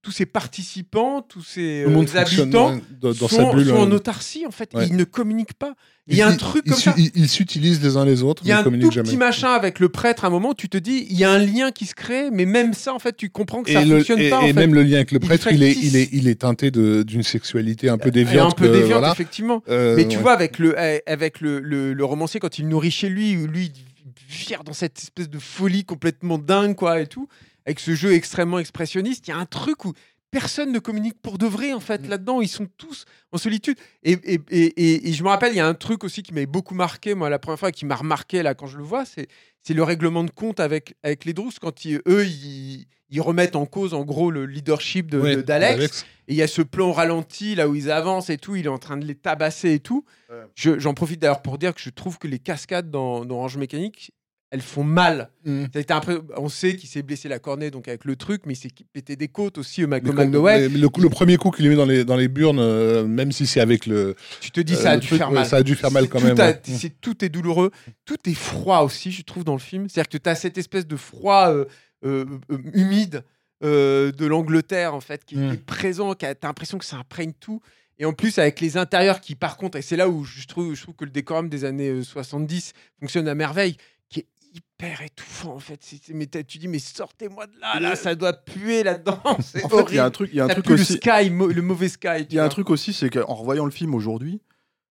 tous 0.02 0.12
ces 0.12 0.24
participants, 0.24 1.20
tous 1.20 1.42
ces 1.42 1.84
euh, 1.86 2.04
habitants 2.16 2.78
dans, 3.02 3.12
dans 3.12 3.28
sont, 3.28 3.28
sa 3.28 3.52
bulle 3.52 3.66
sont 3.66 3.74
en 3.76 3.90
euh, 3.90 3.96
autarcie 3.96 4.46
en 4.46 4.50
fait. 4.50 4.70
Ouais. 4.74 4.86
Ils 4.86 4.96
ne 4.96 5.04
communiquent 5.04 5.52
pas. 5.52 5.74
Il 6.06 6.16
y 6.16 6.22
a 6.22 6.26
un 6.28 6.32
ils- 6.32 6.38
truc 6.38 6.64
comme 6.64 6.74
ça. 6.78 6.94
ils- 6.96 7.28
s'utilisent 7.28 7.82
les 7.82 7.98
uns 7.98 8.06
les 8.06 8.22
autres 8.22 8.42
Il 8.44 8.48
y 8.48 8.52
a 8.52 8.56
un 8.56 8.60
ils 8.60 8.62
tout 8.62 8.70
communiquent 8.70 8.88
petit 8.88 9.10
jamais 9.10 9.16
machin 9.18 9.50
avec 9.52 9.78
le 9.78 9.90
prêtre 9.90 10.24
à 10.24 10.28
un 10.28 10.30
moment, 10.30 10.54
tu 10.54 10.70
te 10.70 10.78
dis, 10.78 11.06
il 11.10 11.18
y 11.18 11.24
a 11.24 11.30
un 11.30 11.38
lien 11.38 11.70
qui 11.70 11.84
se 11.84 11.94
crée, 11.94 12.30
mais 12.30 12.46
même 12.46 12.72
ça, 12.72 12.94
en 12.94 12.98
fait, 12.98 13.14
tu 13.16 13.28
comprends 13.28 13.62
que 13.62 13.70
ça 13.70 13.84
le- 13.84 13.96
fonctionne 13.98 14.20
et- 14.20 14.30
pas. 14.30 14.38
en 14.38 14.44
et 14.44 14.46
fait. 14.48 14.52
même 14.54 14.72
le 14.74 14.82
lien 14.82 14.96
avec 14.96 15.12
le 15.12 15.20
prêtre, 15.20 15.48
il 15.52 15.62
est, 15.62 15.74
factice. 15.74 15.92
il 15.92 15.96
est, 15.96 16.08
il 16.12 16.28
est 16.28 16.40
teinté 16.40 16.70
d'une 16.70 17.22
sexualité 17.22 17.90
un 17.90 17.98
peu 17.98 18.08
Et 18.08 18.12
déviante. 18.12 18.52
un 18.52 18.56
peu 18.56 18.68
que- 18.68 18.72
déviante, 18.72 18.90
voilà. 18.92 19.12
effectivement. 19.12 19.62
Euh, 19.68 19.96
Mais 19.96 20.08
tu 20.08 20.16
ouais. 20.16 20.22
vois, 20.22 20.32
avec 20.32 20.58
le, 20.58 20.74
eh, 20.78 21.02
avec 21.06 21.40
le, 21.42 21.60
le, 21.60 21.92
le 21.92 22.04
romancier, 22.06 22.40
quand 22.40 22.58
il 22.58 22.66
nourrit 22.68 22.90
chez 22.90 23.10
lui, 23.10 23.34
lui, 23.34 23.70
vire 24.28 24.64
dans 24.64 24.72
cette 24.72 24.98
espèce 24.98 25.28
de 25.28 25.38
folie 25.38 25.84
complètement 25.84 26.38
dingue, 26.38 26.74
quoi, 26.74 27.00
et 27.00 27.06
tout, 27.06 27.28
avec 27.66 27.80
ce 27.80 27.94
jeu 27.94 28.12
extrêmement 28.12 28.58
expressionniste, 28.58 29.28
il 29.28 29.30
y 29.30 29.34
a 29.34 29.38
un 29.38 29.46
truc 29.46 29.84
où 29.84 29.92
personne 30.30 30.70
ne 30.70 30.78
communique 30.78 31.20
pour 31.20 31.38
de 31.38 31.46
vrai, 31.46 31.72
en 31.72 31.80
fait, 31.80 32.02
Mm. 32.06 32.08
là-dedans. 32.08 32.40
Ils 32.40 32.48
sont 32.48 32.68
tous 32.76 33.04
en 33.32 33.38
solitude. 33.38 33.76
Et, 34.04 34.12
et, 34.12 34.40
et, 34.50 34.64
et- 34.64 35.08
et 35.08 35.12
je 35.12 35.24
me 35.24 35.28
rappelle, 35.28 35.52
il 35.52 35.56
y 35.56 35.60
a 35.60 35.66
un 35.66 35.74
truc 35.74 36.04
aussi 36.04 36.22
qui 36.22 36.32
m'avait 36.32 36.46
beaucoup 36.46 36.74
marqué, 36.74 37.14
moi, 37.14 37.28
la 37.30 37.40
première 37.40 37.58
fois, 37.58 37.70
et 37.70 37.72
qui 37.72 37.84
m'a 37.84 37.96
remarqué, 37.96 38.42
là, 38.44 38.54
quand 38.54 38.66
je 38.68 38.76
le 38.78 38.84
vois, 38.84 39.04
c'est 39.04 39.26
c'est 39.62 39.74
le 39.74 39.82
règlement 39.82 40.24
de 40.24 40.30
compte 40.30 40.58
avec, 40.58 40.94
avec 41.02 41.26
les 41.26 41.34
Drous, 41.34 41.50
quand 41.60 41.84
ils- 41.84 42.00
eux, 42.08 42.24
ils, 42.26 42.86
ils 43.10 43.20
remettent 43.20 43.56
en 43.56 43.66
cause, 43.66 43.92
en 43.92 44.04
gros, 44.06 44.30
le 44.30 44.46
leadership 44.46 45.10
de- 45.10 45.18
Ouais, 45.20 45.36
de- 45.36 45.42
d'Alex. 45.42 46.06
Et 46.28 46.32
il 46.32 46.36
y 46.36 46.42
a 46.42 46.46
ce 46.46 46.62
plan 46.62 46.92
ralenti, 46.92 47.56
là 47.56 47.68
où 47.68 47.74
ils 47.74 47.90
avancent 47.90 48.30
et 48.30 48.38
tout, 48.38 48.56
il 48.56 48.64
est 48.66 48.70
en 48.70 48.78
train 48.78 48.96
de 48.96 49.04
les 49.04 49.16
tabasser 49.16 49.72
et 49.74 49.80
tout. 49.80 50.04
Ouais. 50.30 50.36
Je- 50.54 50.78
J'en 50.78 50.94
profite 50.94 51.20
d'ailleurs 51.20 51.42
pour 51.42 51.58
dire 51.58 51.74
que 51.74 51.80
je 51.82 51.90
trouve 51.90 52.16
que 52.18 52.26
les 52.28 52.38
cascades 52.38 52.90
dans, 52.90 53.24
dans 53.26 53.34
Orange 53.34 53.58
Mécanique, 53.58 54.12
elles 54.50 54.60
font 54.62 54.82
mal. 54.84 55.30
Mm. 55.44 55.64
Ça 55.88 55.96
un 55.96 56.00
peu- 56.00 56.22
on 56.36 56.48
sait 56.48 56.76
qu'il 56.76 56.88
s'est 56.88 57.02
blessé 57.02 57.28
la 57.28 57.38
cornée 57.38 57.70
donc 57.70 57.86
avec 57.88 58.04
le 58.04 58.16
truc, 58.16 58.42
mais 58.46 58.54
il 58.54 58.56
s'est 58.56 58.70
pété 58.92 59.14
des 59.16 59.28
côtes 59.28 59.58
aussi, 59.58 59.82
euh, 59.82 59.86
Malcolm 59.86 60.16
McDowell. 60.16 60.72
le, 60.72 61.08
premier 61.08 61.36
coup 61.36 61.50
qu'il 61.50 61.68
met 61.68 61.76
dans 61.76 61.84
les, 61.86 62.04
dans 62.04 62.16
les 62.16 62.28
burnes, 62.28 62.58
euh, 62.58 63.06
même 63.06 63.30
si 63.32 63.46
c'est 63.46 63.60
avec 63.60 63.86
le. 63.86 64.16
Tu 64.40 64.50
te 64.50 64.60
dis, 64.60 64.74
euh, 64.74 64.76
ça 64.76 64.90
a 64.90 64.94
le 64.96 65.00
dû 65.00 65.06
truc, 65.06 65.18
faire 65.18 65.30
mal. 65.30 65.46
ça 65.46 65.56
a 65.56 65.62
dû 65.62 65.74
faire 65.76 65.90
mal 65.92 66.08
quand 66.08 66.20
même, 66.20 66.38
a- 66.40 66.48
ouais. 66.50 66.60
c'est- 66.64 67.00
tout 67.00 67.24
est 67.24 67.28
douloureux. 67.28 67.70
Tout 68.04 68.16
est 68.28 68.34
froid 68.34 68.80
aussi, 68.80 69.12
je 69.12 69.22
trouve, 69.22 69.44
dans 69.44 69.54
le 69.54 69.60
film. 69.60 69.88
C'est-à-dire 69.88 70.08
que 70.08 70.18
tu 70.18 70.28
as 70.28 70.34
cette 70.34 70.58
espèce 70.58 70.86
de 70.86 70.96
froid 70.96 71.48
euh, 71.50 71.64
euh, 72.04 72.24
euh, 72.50 72.58
humide 72.74 73.22
euh, 73.62 74.10
de 74.10 74.24
l'Angleterre, 74.26 74.94
en 74.94 75.00
fait, 75.00 75.24
qui 75.24 75.36
Mm. 75.36 75.52
est 75.52 75.64
présent, 75.64 76.14
qui 76.14 76.24
a- 76.26 76.34
t'as 76.34 76.48
l'impression 76.48 76.78
que 76.78 76.84
ça 76.84 76.96
imprègne 76.96 77.32
tout. 77.38 77.60
Et 77.98 78.06
en 78.06 78.14
plus, 78.14 78.38
avec 78.38 78.60
les 78.60 78.78
intérieurs 78.78 79.20
qui, 79.20 79.34
par 79.34 79.58
contre, 79.58 79.76
et 79.76 79.82
c'est 79.82 79.96
là 79.96 80.08
où 80.08 80.24
je 80.24 80.46
trouve, 80.46 80.74
je 80.74 80.82
trouve 80.82 80.94
que 80.94 81.04
le 81.04 81.10
décorum 81.10 81.50
des 81.50 81.66
années 81.66 81.90
euh, 81.90 82.02
70 82.02 82.72
fonctionne 82.98 83.28
à 83.28 83.34
merveille, 83.34 83.76
hyper 84.52 85.02
étouffant, 85.02 85.54
en 85.54 85.58
fait. 85.58 85.80
Mais 86.12 86.26
tu 86.26 86.58
dis, 86.58 86.68
mais 86.68 86.78
sortez-moi 86.78 87.46
de 87.46 87.52
là, 87.60 87.78
là, 87.80 87.96
ça 87.96 88.14
doit 88.14 88.32
puer 88.32 88.82
là-dedans. 88.82 89.20
C'est 89.40 89.64
En 89.64 89.68
fait, 89.68 89.84
il 89.90 89.94
y 89.96 89.98
a 89.98 90.04
un 90.04 90.10
truc, 90.10 90.30
il 90.32 90.36
y 90.36 90.40
a 90.40 90.44
un 90.44 90.48
Ça 90.48 90.54
truc 90.54 90.66
le 90.68 90.74
aussi. 90.74 90.94
sky, 90.94 91.28
le 91.30 91.62
mauvais 91.62 91.88
sky. 91.88 92.26
Il 92.28 92.34
y 92.34 92.38
a 92.38 92.44
un 92.44 92.48
truc 92.48 92.70
aussi, 92.70 92.92
c'est 92.92 93.10
qu'en 93.10 93.34
revoyant 93.34 93.64
le 93.64 93.70
film 93.70 93.94
aujourd'hui, 93.94 94.40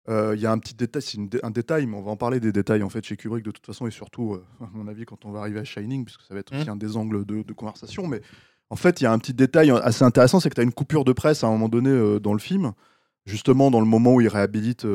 euh, 0.09 0.35
il 0.35 0.41
y 0.41 0.47
a 0.47 0.53
un 0.53 0.59
petit 0.59 0.75
détail, 0.75 1.03
c'est 1.03 1.19
dé- 1.29 1.41
un 1.43 1.51
détail, 1.51 1.87
mais 1.87 1.97
on 1.97 2.03
va 2.03 2.11
en 2.11 2.17
parler 2.17 2.41
des 2.41 2.51
détails 2.53 2.83
en 2.83 2.89
fait 2.89 3.05
chez 3.05 3.17
Kubrick 3.17 3.45
de 3.45 3.51
toute 3.51 3.67
façon, 3.67 3.87
et 3.87 3.91
surtout, 3.91 4.35
euh, 4.35 4.45
à 4.63 4.69
mon 4.73 4.89
avis, 4.89 5.05
quand 5.05 5.25
on 5.25 5.33
va 5.33 5.41
arriver 5.41 5.61
à 5.61 5.65
Shining, 5.65 6.05
puisque 6.05 6.23
ça 6.23 6.33
va 6.35 6.41
être 6.41 6.55
aussi 6.57 6.69
un 6.71 6.77
des 6.77 6.97
angles 6.97 7.25
de, 7.27 7.43
de 7.43 7.53
conversation. 7.53 8.07
Mais 8.07 8.23
en 8.71 8.77
fait, 8.77 9.01
il 9.01 9.05
y 9.05 9.07
a 9.07 9.13
un 9.13 9.19
petit 9.19 9.35
détail 9.35 9.71
assez 9.71 10.05
intéressant, 10.05 10.41
c'est 10.41 10.49
que 10.51 10.55
tu 10.55 10.61
as 10.61 10.65
une 10.65 10.73
coupure 10.73 11.05
de 11.05 11.13
presse 11.13 11.45
à 11.45 11.47
un 11.49 11.51
moment 11.51 11.69
donné 11.69 11.91
euh, 11.91 12.19
dans 12.21 12.33
le 12.33 12.39
film, 12.39 12.73
justement 13.27 13.71
dans 13.71 13.81
le 13.81 13.87
moment 13.87 14.15
où 14.15 14.21
il 14.23 14.29
réhabilite 14.29 14.87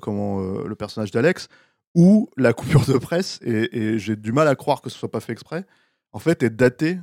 comment, 0.00 0.40
le 0.40 0.74
personnage 0.74 1.10
d'Alex, 1.10 1.48
où 1.94 2.28
la 2.36 2.52
coupure 2.52 2.84
de 2.86 2.96
presse, 2.98 3.38
et, 3.42 3.76
et 3.78 3.98
j'ai 3.98 4.16
du 4.16 4.32
mal 4.32 4.48
à 4.48 4.54
croire 4.54 4.80
que 4.80 4.90
ce 4.90 4.98
soit 4.98 5.10
pas 5.10 5.20
fait 5.20 5.32
exprès, 5.32 5.66
en 6.12 6.18
fait, 6.18 6.42
est 6.42 6.50
datée 6.50 6.98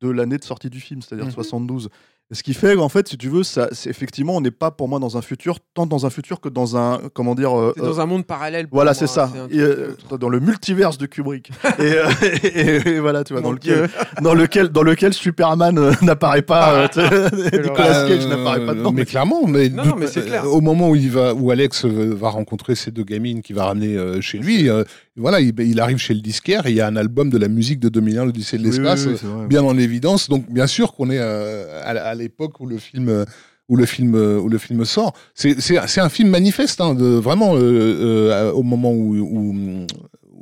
de 0.00 0.08
l'année 0.10 0.38
de 0.38 0.44
sortie 0.44 0.70
du 0.70 0.80
film, 0.80 1.02
c'est-à-dire 1.02 1.26
Mhm. 1.26 1.32
72. 1.32 1.88
Ce 2.32 2.42
qui 2.42 2.54
fait 2.54 2.74
qu'en 2.74 2.88
fait, 2.88 3.06
si 3.06 3.18
tu 3.18 3.28
veux, 3.28 3.42
ça, 3.42 3.68
c'est 3.72 3.90
effectivement, 3.90 4.34
on 4.34 4.40
n'est 4.40 4.50
pas 4.50 4.70
pour 4.70 4.88
moi 4.88 4.98
dans 4.98 5.16
un 5.18 5.22
futur, 5.22 5.58
tant 5.74 5.84
dans 5.86 6.06
un 6.06 6.10
futur 6.10 6.40
que 6.40 6.48
dans 6.48 6.74
un, 6.76 7.00
comment 7.12 7.34
dire, 7.34 7.56
euh, 7.56 7.72
C'est 7.76 7.82
dans 7.84 8.00
un 8.00 8.06
monde 8.06 8.24
parallèle. 8.24 8.66
pour 8.66 8.76
voilà, 8.78 8.90
moi, 8.92 8.94
c'est 8.94 9.06
ça. 9.06 9.30
Et, 9.50 9.58
euh, 9.58 9.94
euh, 10.10 10.16
dans 10.16 10.30
le 10.30 10.40
multiverse 10.40 10.96
de 10.96 11.04
Kubrick. 11.04 11.50
et, 11.78 11.82
euh, 11.82 12.08
et- 12.42 12.88
et 12.88 12.98
voilà, 12.98 13.24
tu 13.24 13.34
vois, 13.34 13.42
Mon 13.42 13.48
dans 13.48 13.52
lequel, 13.54 13.88
dans 14.22 14.34
lequel, 14.34 14.68
dans 14.70 14.82
lequel 14.82 15.12
Superman 15.12 15.78
euh, 15.78 15.92
n'apparaît 16.02 16.42
pas, 16.42 16.88
euh, 16.96 17.30
Nicolas 17.52 18.08
Cage 18.08 18.24
Euh, 18.24 18.28
n'apparaît 18.28 18.64
pas 18.66 18.74
dedans. 18.74 18.92
Mais 18.92 19.04
clairement, 19.04 19.46
mais, 19.46 19.68
Non, 19.68 19.94
mais 19.96 20.06
c'est 20.06 20.24
clair. 20.24 20.44
euh, 20.44 20.48
au 20.48 20.62
moment 20.62 20.88
où 20.90 20.96
il 20.96 21.10
va, 21.10 21.34
où 21.34 21.50
Alex 21.50 21.84
euh, 21.84 22.14
va 22.18 22.30
rencontrer 22.30 22.74
ces 22.74 22.90
deux 22.90 23.04
gamines 23.04 23.42
qu'il 23.42 23.54
va 23.54 23.66
ramener 23.66 23.96
euh, 23.96 24.22
chez 24.22 24.38
lui, 24.38 24.70
euh, 24.70 24.82
voilà, 25.16 25.40
il, 25.40 25.54
il 25.60 25.80
arrive 25.80 25.98
chez 25.98 26.14
le 26.14 26.20
disquaire 26.20 26.66
et 26.66 26.70
il 26.70 26.76
y 26.76 26.80
a 26.80 26.86
un 26.86 26.96
album 26.96 27.30
de 27.30 27.38
la 27.38 27.48
musique 27.48 27.80
de 27.80 27.88
2001, 27.88 28.24
l'Odyssée 28.26 28.58
de 28.58 28.62
Oui, 28.62 28.70
oui, 28.70 28.78
l'espace, 28.78 29.06
oui, 29.06 29.46
bien 29.48 29.62
en 29.62 29.78
évidence. 29.78 30.28
Donc, 30.28 30.50
bien 30.50 30.66
sûr 30.66 30.92
qu'on 30.92 31.10
est 31.10 31.18
euh, 31.20 31.80
à, 31.84 32.14
l'époque 32.14 32.60
où 32.60 32.66
le 32.66 32.78
film. 32.78 33.08
euh, 33.08 33.24
où 33.68 33.76
le 33.76 33.86
film 33.86 34.14
euh, 34.14 34.38
où 34.38 34.48
le 34.50 34.58
film 34.58 34.84
sort, 34.84 35.14
c'est 35.34 35.98
un 35.98 36.08
film 36.10 36.28
manifeste, 36.28 36.82
hein, 36.82 36.94
de, 36.94 37.06
vraiment 37.06 37.54
euh, 37.56 37.60
euh, 37.60 38.52
au 38.52 38.62
moment 38.62 38.92
où, 38.92 39.16
où 39.16 39.86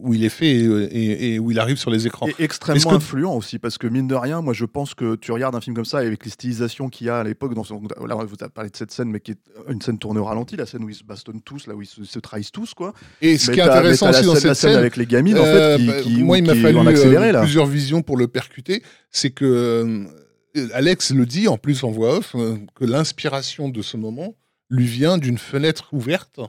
où 0.03 0.15
il 0.15 0.25
est 0.25 0.29
fait 0.29 0.51
et, 0.51 0.65
et- 0.65 1.35
et 1.35 1.39
où 1.39 1.51
il 1.51 1.59
arrive 1.59 1.77
sur 1.79 1.91
les 1.91 2.07
écrans. 2.07 2.27
Et 2.29 2.35
extrêmement 2.39 2.91
que- 2.91 2.95
influent 2.97 3.35
aussi, 3.37 3.59
parce 3.59 3.79
que 3.79 3.87
mine 3.87 4.07
de 4.09 4.15
rien, 4.15 4.41
moi 4.43 4.53
je 4.53 4.65
pense 4.65 4.95
que 4.95 5.15
tu 5.17 5.33
regardes 5.33 5.55
un 5.55 5.61
film 5.61 5.75
comme 5.77 5.85
ça 5.85 5.99
avec 5.99 6.25
les 6.25 6.31
stylisations 6.31 6.89
qu'il 6.89 7.07
y 7.07 7.11
a 7.11 7.19
à 7.21 7.25
l'époque. 7.25 7.55
Dans 7.55 7.65
son... 7.65 7.81
Là, 8.07 8.15
vous 8.17 8.35
avez 8.41 8.51
parlé 8.53 8.71
de 8.71 8.77
cette 8.77 8.91
scène, 8.91 9.09
mais 9.11 9.21
qui 9.21 9.31
est 9.33 9.39
une 9.69 9.81
scène 9.81 9.99
tournée 9.99 10.21
au 10.21 10.25
ralenti, 10.25 10.57
la 10.57 10.67
scène 10.67 10.85
où 10.85 10.89
ils 10.89 10.95
se 10.95 11.05
bastonnent 11.05 11.41
tous, 11.43 11.67
là 11.67 11.75
où 11.75 11.83
ils 11.83 11.87
se, 11.87 12.05
se 12.05 12.19
trahissent 12.19 12.53
tous, 12.53 12.75
quoi. 12.75 12.93
Et 13.21 13.39
ce 13.39 13.51
Mais 13.51 13.55
qui 13.55 13.61
est 13.61 13.63
intéressant 13.65 14.11
aussi 14.11 14.23
dans 14.25 14.35
scène, 14.35 14.49
la 14.49 14.55
cette 14.55 14.61
scène 14.63 14.71
scène, 14.73 14.79
avec 14.79 14.97
les 14.97 15.07
gamines, 15.07 15.39
en 15.39 15.45
fait, 15.45 15.77
qui, 15.79 15.87
bah, 15.87 16.01
qui, 16.03 16.23
moi, 16.23 16.39
il 16.39 16.45
m'a 16.45 16.55
fallu 16.55 16.79
euh, 16.79 16.87
accéléré, 16.87 17.33
plusieurs 17.41 17.67
visions 17.67 18.03
pour 18.03 18.17
le 18.17 18.29
percuter. 18.29 18.83
C'est 19.11 19.31
que 19.31 19.45
euh, 19.45 20.69
Alex 20.75 21.13
le 21.13 21.27
dit 21.27 21.49
en 21.49 21.57
plus 21.59 21.85
en 21.85 21.91
voix 21.91 22.17
off 22.19 22.35
que 22.75 22.85
l'inspiration 22.85 23.69
de 23.69 23.83
ce 23.83 23.97
moment 23.97 24.35
lui 24.69 24.87
vient 24.87 25.19
d'une 25.19 25.39
fenêtre 25.39 25.89
ouverte 25.93 26.41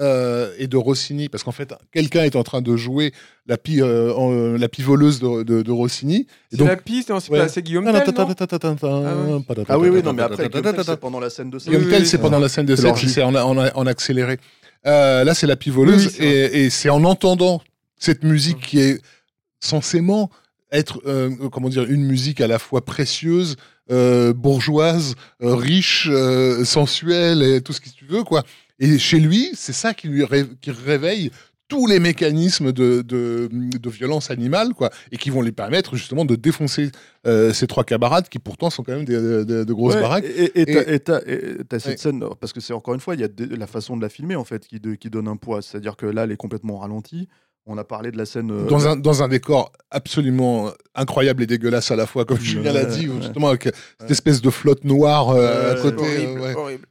euh, 0.00 0.52
et 0.58 0.66
de 0.66 0.76
Rossini, 0.76 1.28
parce 1.28 1.44
qu'en 1.44 1.52
fait, 1.52 1.72
quelqu'un 1.92 2.22
est 2.24 2.34
en 2.36 2.42
train 2.42 2.62
de 2.62 2.74
jouer 2.76 3.12
la 3.46 3.58
pie, 3.58 3.82
euh, 3.82 4.14
en- 4.14 4.32
euh, 4.32 4.56
la 4.56 4.68
pie 4.68 4.82
voleuse 4.82 5.20
de, 5.20 5.42
de- 5.42 5.62
de 5.62 5.70
Rossini. 5.72 6.20
Et 6.20 6.26
C'est 6.52 6.56
donc- 6.56 6.68
la 6.68 6.76
piste, 6.76 7.10
Ouais. 7.10 7.48
c'est 7.48 7.62
Guillaume 7.62 7.84
Tell, 7.84 8.02
Ah 9.68 9.78
oui, 9.78 9.88
oui, 9.90 10.02
non, 10.02 10.12
mais 10.12 10.22
après, 10.22 10.48
c'est 10.84 11.00
pendant 11.00 11.20
la 11.20 11.30
scène 11.30 11.50
de 11.50 11.58
scène. 11.58 11.74
Guillaume 11.74 11.90
Tell, 11.90 12.06
c'est 12.06 12.18
pendant 12.18 12.38
la 12.38 12.48
scène 12.48 12.66
de 12.66 12.76
scène, 12.76 12.94
c'est 13.08 13.22
en, 13.22 13.86
accéléré. 13.86 14.38
Euh, 14.86 15.24
là, 15.24 15.34
c'est 15.34 15.46
la 15.46 15.56
pie 15.56 15.70
voleuse, 15.70 16.06
Oui, 16.06 16.06
oui, 16.10 16.14
c'est 16.18 16.24
et, 16.58 16.64
et 16.64 16.70
c'est 16.70 16.88
en 16.88 17.04
entendant 17.04 17.60
cette 17.98 18.24
musique 18.24 18.60
qui 18.60 18.80
est 18.80 19.02
censément 19.60 20.30
être, 20.72 21.00
euh, 21.06 21.30
comment 21.52 21.68
dire, 21.68 21.84
une 21.84 22.04
musique 22.04 22.40
à 22.40 22.46
la 22.46 22.58
fois 22.58 22.84
précieuse, 22.84 23.56
euh, 23.90 24.32
bourgeoise, 24.32 25.16
euh, 25.42 25.54
riche, 25.54 26.08
euh, 26.10 26.64
sensuelle, 26.64 27.42
et 27.42 27.60
tout 27.60 27.72
ce 27.72 27.80
que 27.80 27.88
tu 27.90 28.04
veux, 28.06 28.22
quoi. 28.22 28.44
Et 28.80 28.98
chez 28.98 29.20
lui, 29.20 29.50
c'est 29.54 29.72
ça 29.72 29.94
qui 29.94 30.08
lui 30.08 30.24
ré- 30.24 30.46
qui 30.60 30.70
réveille 30.70 31.30
tous 31.68 31.86
les 31.86 32.00
mécanismes 32.00 32.72
de, 32.72 33.00
de, 33.02 33.48
de 33.52 33.90
violence 33.90 34.32
animale, 34.32 34.70
quoi, 34.74 34.90
et 35.12 35.16
qui 35.18 35.30
vont 35.30 35.40
lui 35.40 35.52
permettre 35.52 35.94
justement 35.94 36.24
de 36.24 36.34
défoncer 36.34 36.90
euh, 37.28 37.52
ces 37.52 37.68
trois 37.68 37.84
camarades 37.84 38.28
qui 38.28 38.40
pourtant 38.40 38.70
sont 38.70 38.82
quand 38.82 38.90
même 38.96 39.04
des, 39.04 39.14
de, 39.14 39.44
de 39.62 39.72
grosses 39.72 39.94
Ouais, 39.94 40.00
baraques. 40.00 40.24
Et 40.24 40.64
t'as- 40.98 41.20
Et- 41.28 41.58
cette 41.78 41.86
Ouais. 41.86 41.96
scène, 41.96 42.24
parce 42.40 42.52
que 42.52 42.60
c'est 42.60 42.72
encore 42.72 42.94
une 42.94 42.98
fois, 43.00 43.14
il 43.14 43.20
y 43.20 43.24
a 43.24 43.28
la 43.56 43.68
façon 43.68 43.96
de 43.96 44.02
la 44.02 44.08
filmer 44.08 44.34
en 44.34 44.42
fait 44.44 44.66
qui, 44.66 44.80
de- 44.80 44.96
qui 44.96 45.10
donne 45.10 45.28
un 45.28 45.36
poids. 45.36 45.62
C'est-à-dire 45.62 45.94
que 45.96 46.06
là, 46.06 46.24
elle 46.24 46.32
est 46.32 46.36
complètement 46.36 46.78
ralentie. 46.78 47.28
On 47.66 47.78
a 47.78 47.84
parlé 47.84 48.10
de 48.10 48.16
la 48.18 48.26
scène. 48.26 48.50
euh, 48.50 48.64
dans 48.66 48.88
un, 48.88 48.96
dans 48.96 49.22
un 49.22 49.28
décor 49.28 49.70
absolument 49.92 50.70
incroyable 50.96 51.44
et 51.44 51.46
dégueulasse 51.46 51.92
à 51.92 51.96
la 51.96 52.06
fois, 52.06 52.24
comme 52.24 52.38
Ouais, 52.38 52.42
Julien 52.42 52.72
l'a 52.72 52.84
dit, 52.86 53.08
ouais. 53.08 53.14
justement, 53.22 53.46
avec 53.48 53.68
cette 54.00 54.10
espèce 54.10 54.40
de 54.42 54.50
flotte 54.50 54.82
noire 54.84 55.28
euh, 55.30 55.74
à 55.76 55.80
côté. 55.80 56.02
Horrible, 56.02 56.40
euh, 56.40 56.42
ouais. 56.42 56.54
horrible. 56.56 56.86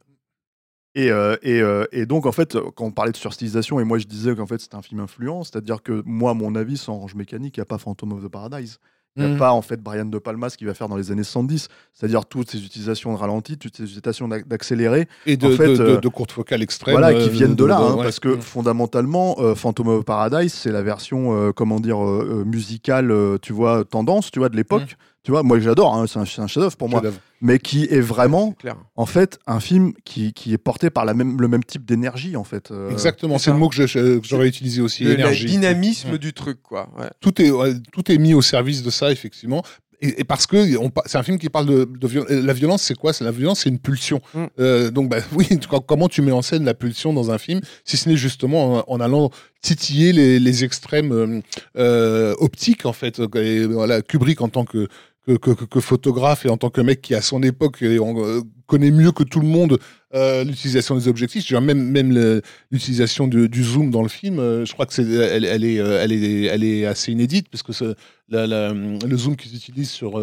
Et, 0.96 1.10
euh, 1.12 1.36
et, 1.42 1.60
euh, 1.62 1.84
et 1.92 2.04
donc, 2.04 2.26
en 2.26 2.32
fait, 2.32 2.58
quand 2.74 2.84
on 2.84 2.90
parlait 2.90 3.12
de 3.12 3.16
surstylisation, 3.16 3.78
et 3.78 3.84
moi 3.84 3.98
je 3.98 4.06
disais 4.06 4.34
qu'en 4.34 4.46
fait 4.46 4.60
c'était 4.60 4.74
un 4.74 4.82
film 4.82 5.00
influent, 5.00 5.44
c'est-à-dire 5.44 5.82
que 5.82 6.02
moi, 6.04 6.34
mon 6.34 6.54
avis, 6.56 6.76
sans 6.76 6.94
Orange 6.94 7.14
Mécanique, 7.14 7.56
il 7.56 7.60
n'y 7.60 7.62
a 7.62 7.66
pas 7.66 7.78
Phantom 7.78 8.12
of 8.12 8.24
the 8.24 8.28
Paradise. 8.28 8.78
Il 9.16 9.24
n'y 9.24 9.28
a 9.30 9.34
Mm. 9.34 9.38
pas 9.38 9.50
en 9.52 9.60
fait 9.62 9.80
Brian 9.82 10.04
De 10.04 10.18
Palma 10.18 10.50
ce 10.50 10.56
qu'il 10.56 10.68
va 10.68 10.74
faire 10.74 10.88
dans 10.88 10.96
les 10.96 11.10
années 11.10 11.24
70, 11.24 11.66
c'est-à-dire 11.92 12.26
toutes 12.26 12.48
ces 12.50 12.64
utilisations 12.64 13.12
de 13.12 13.18
ralenti, 13.18 13.58
toutes 13.58 13.76
ces 13.76 13.82
utilisations 13.82 14.28
d'ac- 14.28 14.46
d'accéléré, 14.46 15.08
Et 15.26 15.36
de, 15.36 15.46
En 15.52 15.56
fait, 15.56 15.66
de, 15.68 15.76
de- 15.76 15.96
de 15.96 16.08
courtes 16.08 16.30
focales 16.30 16.62
extrêmes. 16.62 16.94
voilà, 16.94 17.12
qui 17.14 17.28
viennent 17.28 17.56
de 17.56 17.64
là, 17.64 17.78
hein, 17.78 17.96
ouais. 17.96 18.04
parce 18.04 18.20
que 18.20 18.28
Mm. 18.28 18.40
fondamentalement, 18.40 19.34
euh, 19.40 19.54
Phantom 19.56 19.88
of 19.88 20.04
Paradise, 20.04 20.52
c'est 20.54 20.70
la 20.72 20.82
version, 20.82 21.34
euh, 21.36 21.52
comment 21.52 21.80
dire, 21.80 22.04
euh, 22.04 22.44
musicale, 22.46 23.12
tu 23.42 23.52
vois, 23.52 23.84
tendance, 23.84 24.30
tu 24.30 24.38
vois, 24.38 24.48
de 24.48 24.56
l'époque. 24.56 24.96
Tu 25.22 25.32
vois, 25.32 25.42
moi 25.42 25.60
j'adore, 25.60 25.94
hein, 25.94 26.06
c'est 26.06 26.18
un, 26.18 26.24
chef-d'œuvre 26.24 26.76
pour 26.76 26.88
moi, 26.88 27.02
mais 27.42 27.58
qui 27.58 27.84
est 27.84 28.00
vraiment, 28.00 28.54
en 28.96 29.06
fait, 29.06 29.38
un 29.46 29.60
film 29.60 29.92
qui, 30.04 30.32
qui 30.32 30.54
est 30.54 30.58
porté 30.58 30.88
par 30.88 31.04
la 31.04 31.12
même, 31.12 31.38
le 31.40 31.46
même 31.48 31.62
type 31.62 31.84
d'énergie, 31.84 32.36
en 32.36 32.44
fait. 32.44 32.70
euh, 32.70 32.90
Exactement, 32.90 33.38
c'est 33.38 33.50
le 33.50 33.58
mot 33.58 33.68
que 33.68 33.86
j'aurais 33.86 34.48
utilisé 34.48 34.80
aussi. 34.80 35.04
Le, 35.04 35.16
dynamisme 35.46 36.16
du 36.16 36.32
truc, 36.32 36.62
quoi. 36.62 36.88
Ouais. 36.98 37.10
tout 37.20 37.40
est, 37.42 37.50
ouais, 37.50 37.74
tout 37.92 38.10
est 38.10 38.18
mis 38.18 38.32
au 38.32 38.42
service 38.42 38.82
de 38.82 38.90
ça, 38.90 39.12
effectivement. 39.12 39.62
Et, 40.02 40.20
et 40.20 40.24
parce 40.24 40.46
que 40.46 40.66
c'est 41.06 41.18
un 41.18 41.22
film 41.22 41.38
qui 41.38 41.50
parle 41.50 41.66
de, 41.66 41.84
de 41.84 42.08
viol- 42.08 42.26
la 42.30 42.52
violence, 42.54 42.82
c'est 42.82 42.94
quoi? 42.94 43.12
C'est 43.12 43.24
la 43.24 43.30
violence, 43.32 43.60
c'est 43.60 43.68
une 43.68 43.78
pulsion. 43.78 44.20
Mm. 44.32 44.44
Euh, 44.58 44.90
donc, 44.90 45.10
bah, 45.10 45.18
oui, 45.36 45.46
comment 45.86 46.08
tu 46.08 46.22
mets 46.22 46.32
en 46.32 46.42
scène 46.42 46.64
la 46.64 46.74
pulsion 46.74 47.12
dans 47.12 47.30
un 47.30 47.38
film, 47.38 47.60
si 47.84 47.96
ce 47.98 48.08
n'est 48.08 48.16
justement 48.16 48.78
en, 48.88 48.94
en 48.94 49.00
allant 49.00 49.30
titiller 49.60 50.12
les, 50.12 50.38
les 50.40 50.64
extrêmes 50.64 51.12
euh, 51.12 51.40
euh, 51.76 52.34
optiques, 52.38 52.86
en 52.86 52.94
fait. 52.94 53.20
Et, 53.34 53.66
voilà, 53.66 54.00
Kubrick 54.00 54.40
en 54.40 54.48
tant 54.48 54.64
que 54.64 54.88
que, 55.26 55.80
photographe 55.80 56.46
et 56.46 56.48
en 56.48 56.56
tant 56.56 56.70
que 56.70 56.80
mec 56.80 57.02
qui 57.02 57.14
à 57.14 57.20
son 57.20 57.42
époque 57.42 57.82
euh, 57.82 58.42
connaît 58.66 58.90
mieux 58.90 59.12
que 59.12 59.22
tout 59.22 59.40
le 59.40 59.46
monde 59.46 59.78
euh, 60.14 60.44
l'utilisation 60.44 60.96
des 60.96 61.08
objectifs, 61.08 61.50
même 61.52 61.82
même 61.82 62.42
l'utilisation 62.70 63.28
du, 63.28 63.62
zoom 63.62 63.90
dans 63.90 64.02
le 64.02 64.08
film, 64.08 64.38
euh, 64.38 64.64
je 64.64 64.72
crois 64.72 64.86
que 64.86 64.94
c'est 64.94 65.04
elle, 65.04 65.44
est 65.44 65.74
elle 65.74 66.12
est 66.12 66.44
elle 66.44 66.64
est 66.64 66.86
assez 66.86 67.12
inédite 67.12 67.48
parce 67.48 67.62
que 67.62 67.94
le 68.30 69.16
zoom 69.16 69.36
qu'ils 69.36 69.54
utilisent 69.54 69.90
sur 69.90 70.14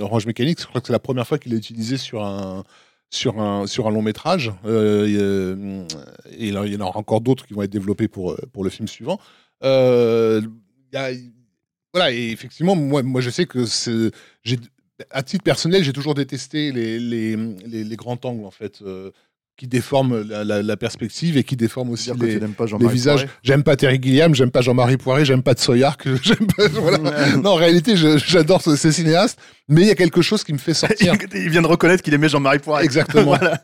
Orange 0.00 0.26
Mécanique, 0.26 0.60
je 0.60 0.66
crois 0.66 0.80
que 0.80 0.86
c'est 0.86 0.92
la 0.92 0.98
première 0.98 1.26
fois 1.26 1.38
qu'il 1.38 1.54
est 1.54 1.58
utilisé 1.58 1.96
sur 1.96 2.24
un 2.24 2.64
sur 3.10 3.40
un 3.40 3.66
sur 3.66 3.86
un 3.86 3.90
long 3.90 4.02
métrage 4.02 4.52
et, 4.66 5.16
il 6.38 6.52
y 6.52 6.76
en 6.76 6.80
aura 6.80 6.98
encore 6.98 7.20
d'autres 7.20 7.46
qui 7.46 7.54
vont 7.54 7.62
être 7.62 7.70
développés 7.70 8.08
pour 8.08 8.36
pour 8.52 8.64
le 8.64 8.70
film 8.70 8.88
suivant. 8.88 9.20
Euh, 9.62 10.42
y 10.92 11.32
voilà, 11.96 12.12
et 12.12 12.30
effectivement, 12.30 12.76
moi, 12.76 13.02
moi 13.02 13.20
je 13.20 13.30
sais 13.30 13.46
que 13.46 13.64
c'est, 13.66 14.10
j'ai, 14.44 14.58
à 15.10 15.22
titre 15.22 15.42
personnel, 15.44 15.82
j'ai 15.84 15.92
toujours 15.92 16.14
détesté 16.14 16.72
les, 16.72 16.98
les, 16.98 17.36
les, 17.66 17.84
les 17.84 17.96
grands 17.96 18.18
angles, 18.24 18.44
en 18.44 18.50
fait, 18.50 18.80
euh, 18.82 19.10
qui 19.56 19.66
déforment 19.66 20.20
la, 20.28 20.44
la- 20.44 20.62
la 20.62 20.76
perspective 20.76 21.38
et 21.38 21.42
qui 21.44 21.56
déforment 21.56 21.90
aussi 21.90 22.10
les, 22.20 22.38
pas 22.38 22.66
les 22.78 22.88
visages. 22.88 23.26
J'aime 23.42 23.62
pas 23.62 23.74
Terry 23.76 23.98
Gilliam, 24.02 24.34
j'aime 24.34 24.50
pas 24.50 24.60
Jean-Marie 24.60 24.98
Poiré, 24.98 25.24
j'aime 25.24 25.42
pas 25.42 25.54
Tsoyark, 25.54 26.06
j'aime 26.22 26.46
pas, 26.56 26.68
voilà. 26.68 26.98
Non, 27.36 27.50
en 27.52 27.54
réalité, 27.54 27.94
j'adore 27.96 28.60
ce- 28.60 28.76
ces 28.76 28.92
cinéastes, 28.92 29.38
mais 29.68 29.80
il 29.82 29.86
y 29.86 29.90
a 29.90 29.94
quelque 29.94 30.20
chose 30.20 30.44
qui 30.44 30.52
me 30.52 30.58
fait 30.58 30.74
sortir. 30.74 31.14
Il 31.34 31.48
vient 31.48 31.62
de 31.62 31.66
reconnaître 31.66 32.02
qu'il 32.02 32.12
aimait 32.12 32.28
Jean-Marie 32.28 32.58
Poiret. 32.58 32.84
Exactement. 32.84 33.24
Voilà. 33.38 33.62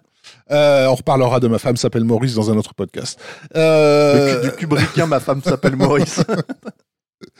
Euh, 0.50 0.86
on 0.86 0.94
reparlera 0.94 1.40
de 1.40 1.48
ma 1.48 1.58
femme 1.58 1.76
s'appelle 1.76 2.04
Maurice 2.04 2.34
dans 2.34 2.50
un 2.50 2.56
autre 2.56 2.74
podcast. 2.74 3.18
Euh, 3.56 4.40
cu- 4.40 4.46
Du 4.50 4.56
Kubrickien, 4.56 5.06
ma 5.06 5.20
femme 5.20 5.42
s'appelle 5.42 5.76
Maurice. 5.76 6.20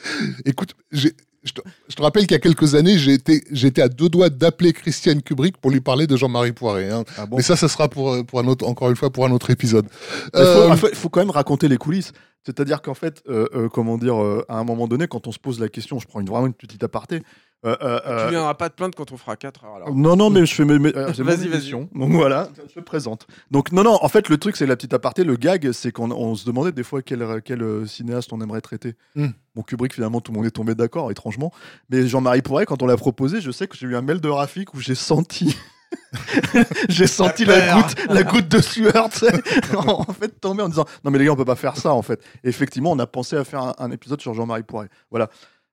Écoute, 0.45 0.73
je 0.91 1.09
te, 1.53 1.61
je 1.89 1.95
te 1.95 2.01
rappelle 2.01 2.23
qu'il 2.23 2.31
y 2.31 2.35
a 2.35 2.39
quelques 2.39 2.73
années, 2.75 2.97
j'étais 2.97 3.81
à 3.81 3.89
deux 3.89 4.07
doigts 4.09 4.29
d'appeler 4.29 4.71
Christiane 4.73 5.21
Kubrick 5.21 5.57
pour 5.57 5.71
lui 5.71 5.81
parler 5.81 6.07
de 6.07 6.15
Jean-Marie 6.15 6.53
Poiré. 6.53 6.89
hein. 6.89 7.03
Ah 7.17 7.25
bon 7.25 7.37
Mais 7.37 7.43
ça, 7.43 7.55
ça 7.57 7.67
sera 7.67 7.89
pour, 7.89 8.13
euh, 8.13 8.23
pour 8.23 8.39
un 8.39 8.47
autre, 8.47 8.65
encore 8.65 8.89
une 8.89 8.95
fois 8.95 9.09
pour 9.11 9.25
un 9.25 9.31
autre 9.31 9.49
épisode. 9.49 9.87
Il 10.33 10.39
faut, 10.39 10.39
Euh, 10.39 10.75
faut- 10.77 10.93
faut 10.95 11.09
quand 11.09 11.19
même 11.19 11.29
raconter 11.31 11.67
les 11.67 11.77
coulisses. 11.77 12.11
C'est-à-dire 12.45 12.81
qu'en 12.81 12.93
fait, 12.93 13.21
euh, 13.29 13.47
euh, 13.55 13.69
comment 13.69 13.97
dire, 13.97 14.21
euh, 14.21 14.45
à 14.49 14.57
un 14.57 14.63
moment 14.65 14.87
donné, 14.87 15.07
quand 15.07 15.27
on 15.27 15.31
se 15.31 15.39
pose 15.39 15.59
la 15.59 15.69
question, 15.69 15.99
je 15.99 16.07
prends 16.07 16.19
une, 16.19 16.27
vraiment 16.27 16.47
une 16.47 16.53
petite 16.53 16.83
aparté. 16.83 17.21
Euh, 17.65 17.75
euh, 17.81 17.99
Tu 17.99 18.09
euh, 18.09 18.29
viendras 18.29 18.53
pas 18.55 18.69
te 18.69 18.75
plaindre 18.75 18.95
quand 18.95 19.11
on 19.11 19.17
fera 19.17 19.35
4 19.35 19.63
heures. 19.63 19.75
Alors. 19.75 19.95
non, 19.95 20.15
non, 20.15 20.29
mais 20.29 20.45
je 20.45 20.53
fais 20.53 20.65
mes. 20.65 20.79
mes- 20.79 20.95
euh, 20.95 21.11
Vas-y, 21.17 21.47
vas-y. 21.47 21.71
Donc 21.71 22.11
voilà, 22.11 22.49
je 22.73 22.79
me 22.79 22.83
présente. 22.85 23.25
Donc 23.51 23.71
non, 23.71 23.83
non, 23.83 23.97
en 24.01 24.09
fait, 24.09 24.29
le 24.29 24.37
truc, 24.37 24.55
c'est 24.57 24.65
la 24.65 24.75
petite 24.75 24.93
aparté. 24.93 25.23
Le 25.23 25.35
gag, 25.35 25.71
c'est 25.71 25.91
qu'on 25.91 26.11
on 26.11 26.35
se 26.35 26.45
demandait 26.45 26.71
des 26.71 26.83
fois 26.83 27.01
quel, 27.01 27.41
quel 27.43 27.87
cinéaste 27.87 28.33
on 28.33 28.41
aimerait 28.41 28.61
traiter. 28.61 28.95
Hmm. 29.15 29.27
Bon, 29.55 29.61
Kubrick, 29.61 29.93
finalement, 29.93 30.19
tout 30.21 30.31
le 30.31 30.37
monde 30.37 30.45
est 30.47 30.51
tombé 30.51 30.75
d'accord, 30.75 31.11
étrangement. 31.11 31.51
Mais 31.89 32.07
Jean-Marie 32.07 32.41
Poiret, 32.41 32.65
quand 32.65 32.81
on 32.81 32.85
l'a 32.87 32.97
proposé, 32.97 33.39
je 33.41 33.51
sais 33.51 33.67
que 33.67 33.77
j'ai 33.77 33.87
eu 33.87 33.95
un 33.95 34.01
mail 34.01 34.19
de 34.19 34.29
Rafik 34.29 34.73
où 34.73 34.79
j'ai 34.79 34.95
senti. 34.95 35.55
j'ai 36.89 37.07
senti 37.07 37.45
la 37.45 37.75
goutte, 37.75 37.95
la 38.09 38.23
goutte 38.23 38.47
de 38.47 38.59
sueur, 38.61 39.09
tu 39.09 39.19
sais, 39.19 39.31
en 39.77 40.03
fait, 40.05 40.39
tomber 40.41 40.63
en 40.63 40.69
disant 40.69 40.85
Non, 41.03 41.11
mais 41.11 41.19
les 41.19 41.25
gars, 41.25 41.31
on 41.33 41.35
peut 41.35 41.45
pas 41.45 41.55
faire 41.55 41.77
ça, 41.77 41.93
en 41.93 42.01
fait. 42.01 42.19
Et 42.43 42.49
effectivement, 42.49 42.91
on 42.91 42.99
a 42.99 43.07
pensé 43.07 43.35
à 43.35 43.43
faire 43.43 43.61
un, 43.61 43.73
un 43.77 43.91
épisode 43.91 44.21
sur 44.21 44.33
Jean-Marie 44.33 44.63
Poiret. 44.63 44.89
Voilà. 45.11 45.29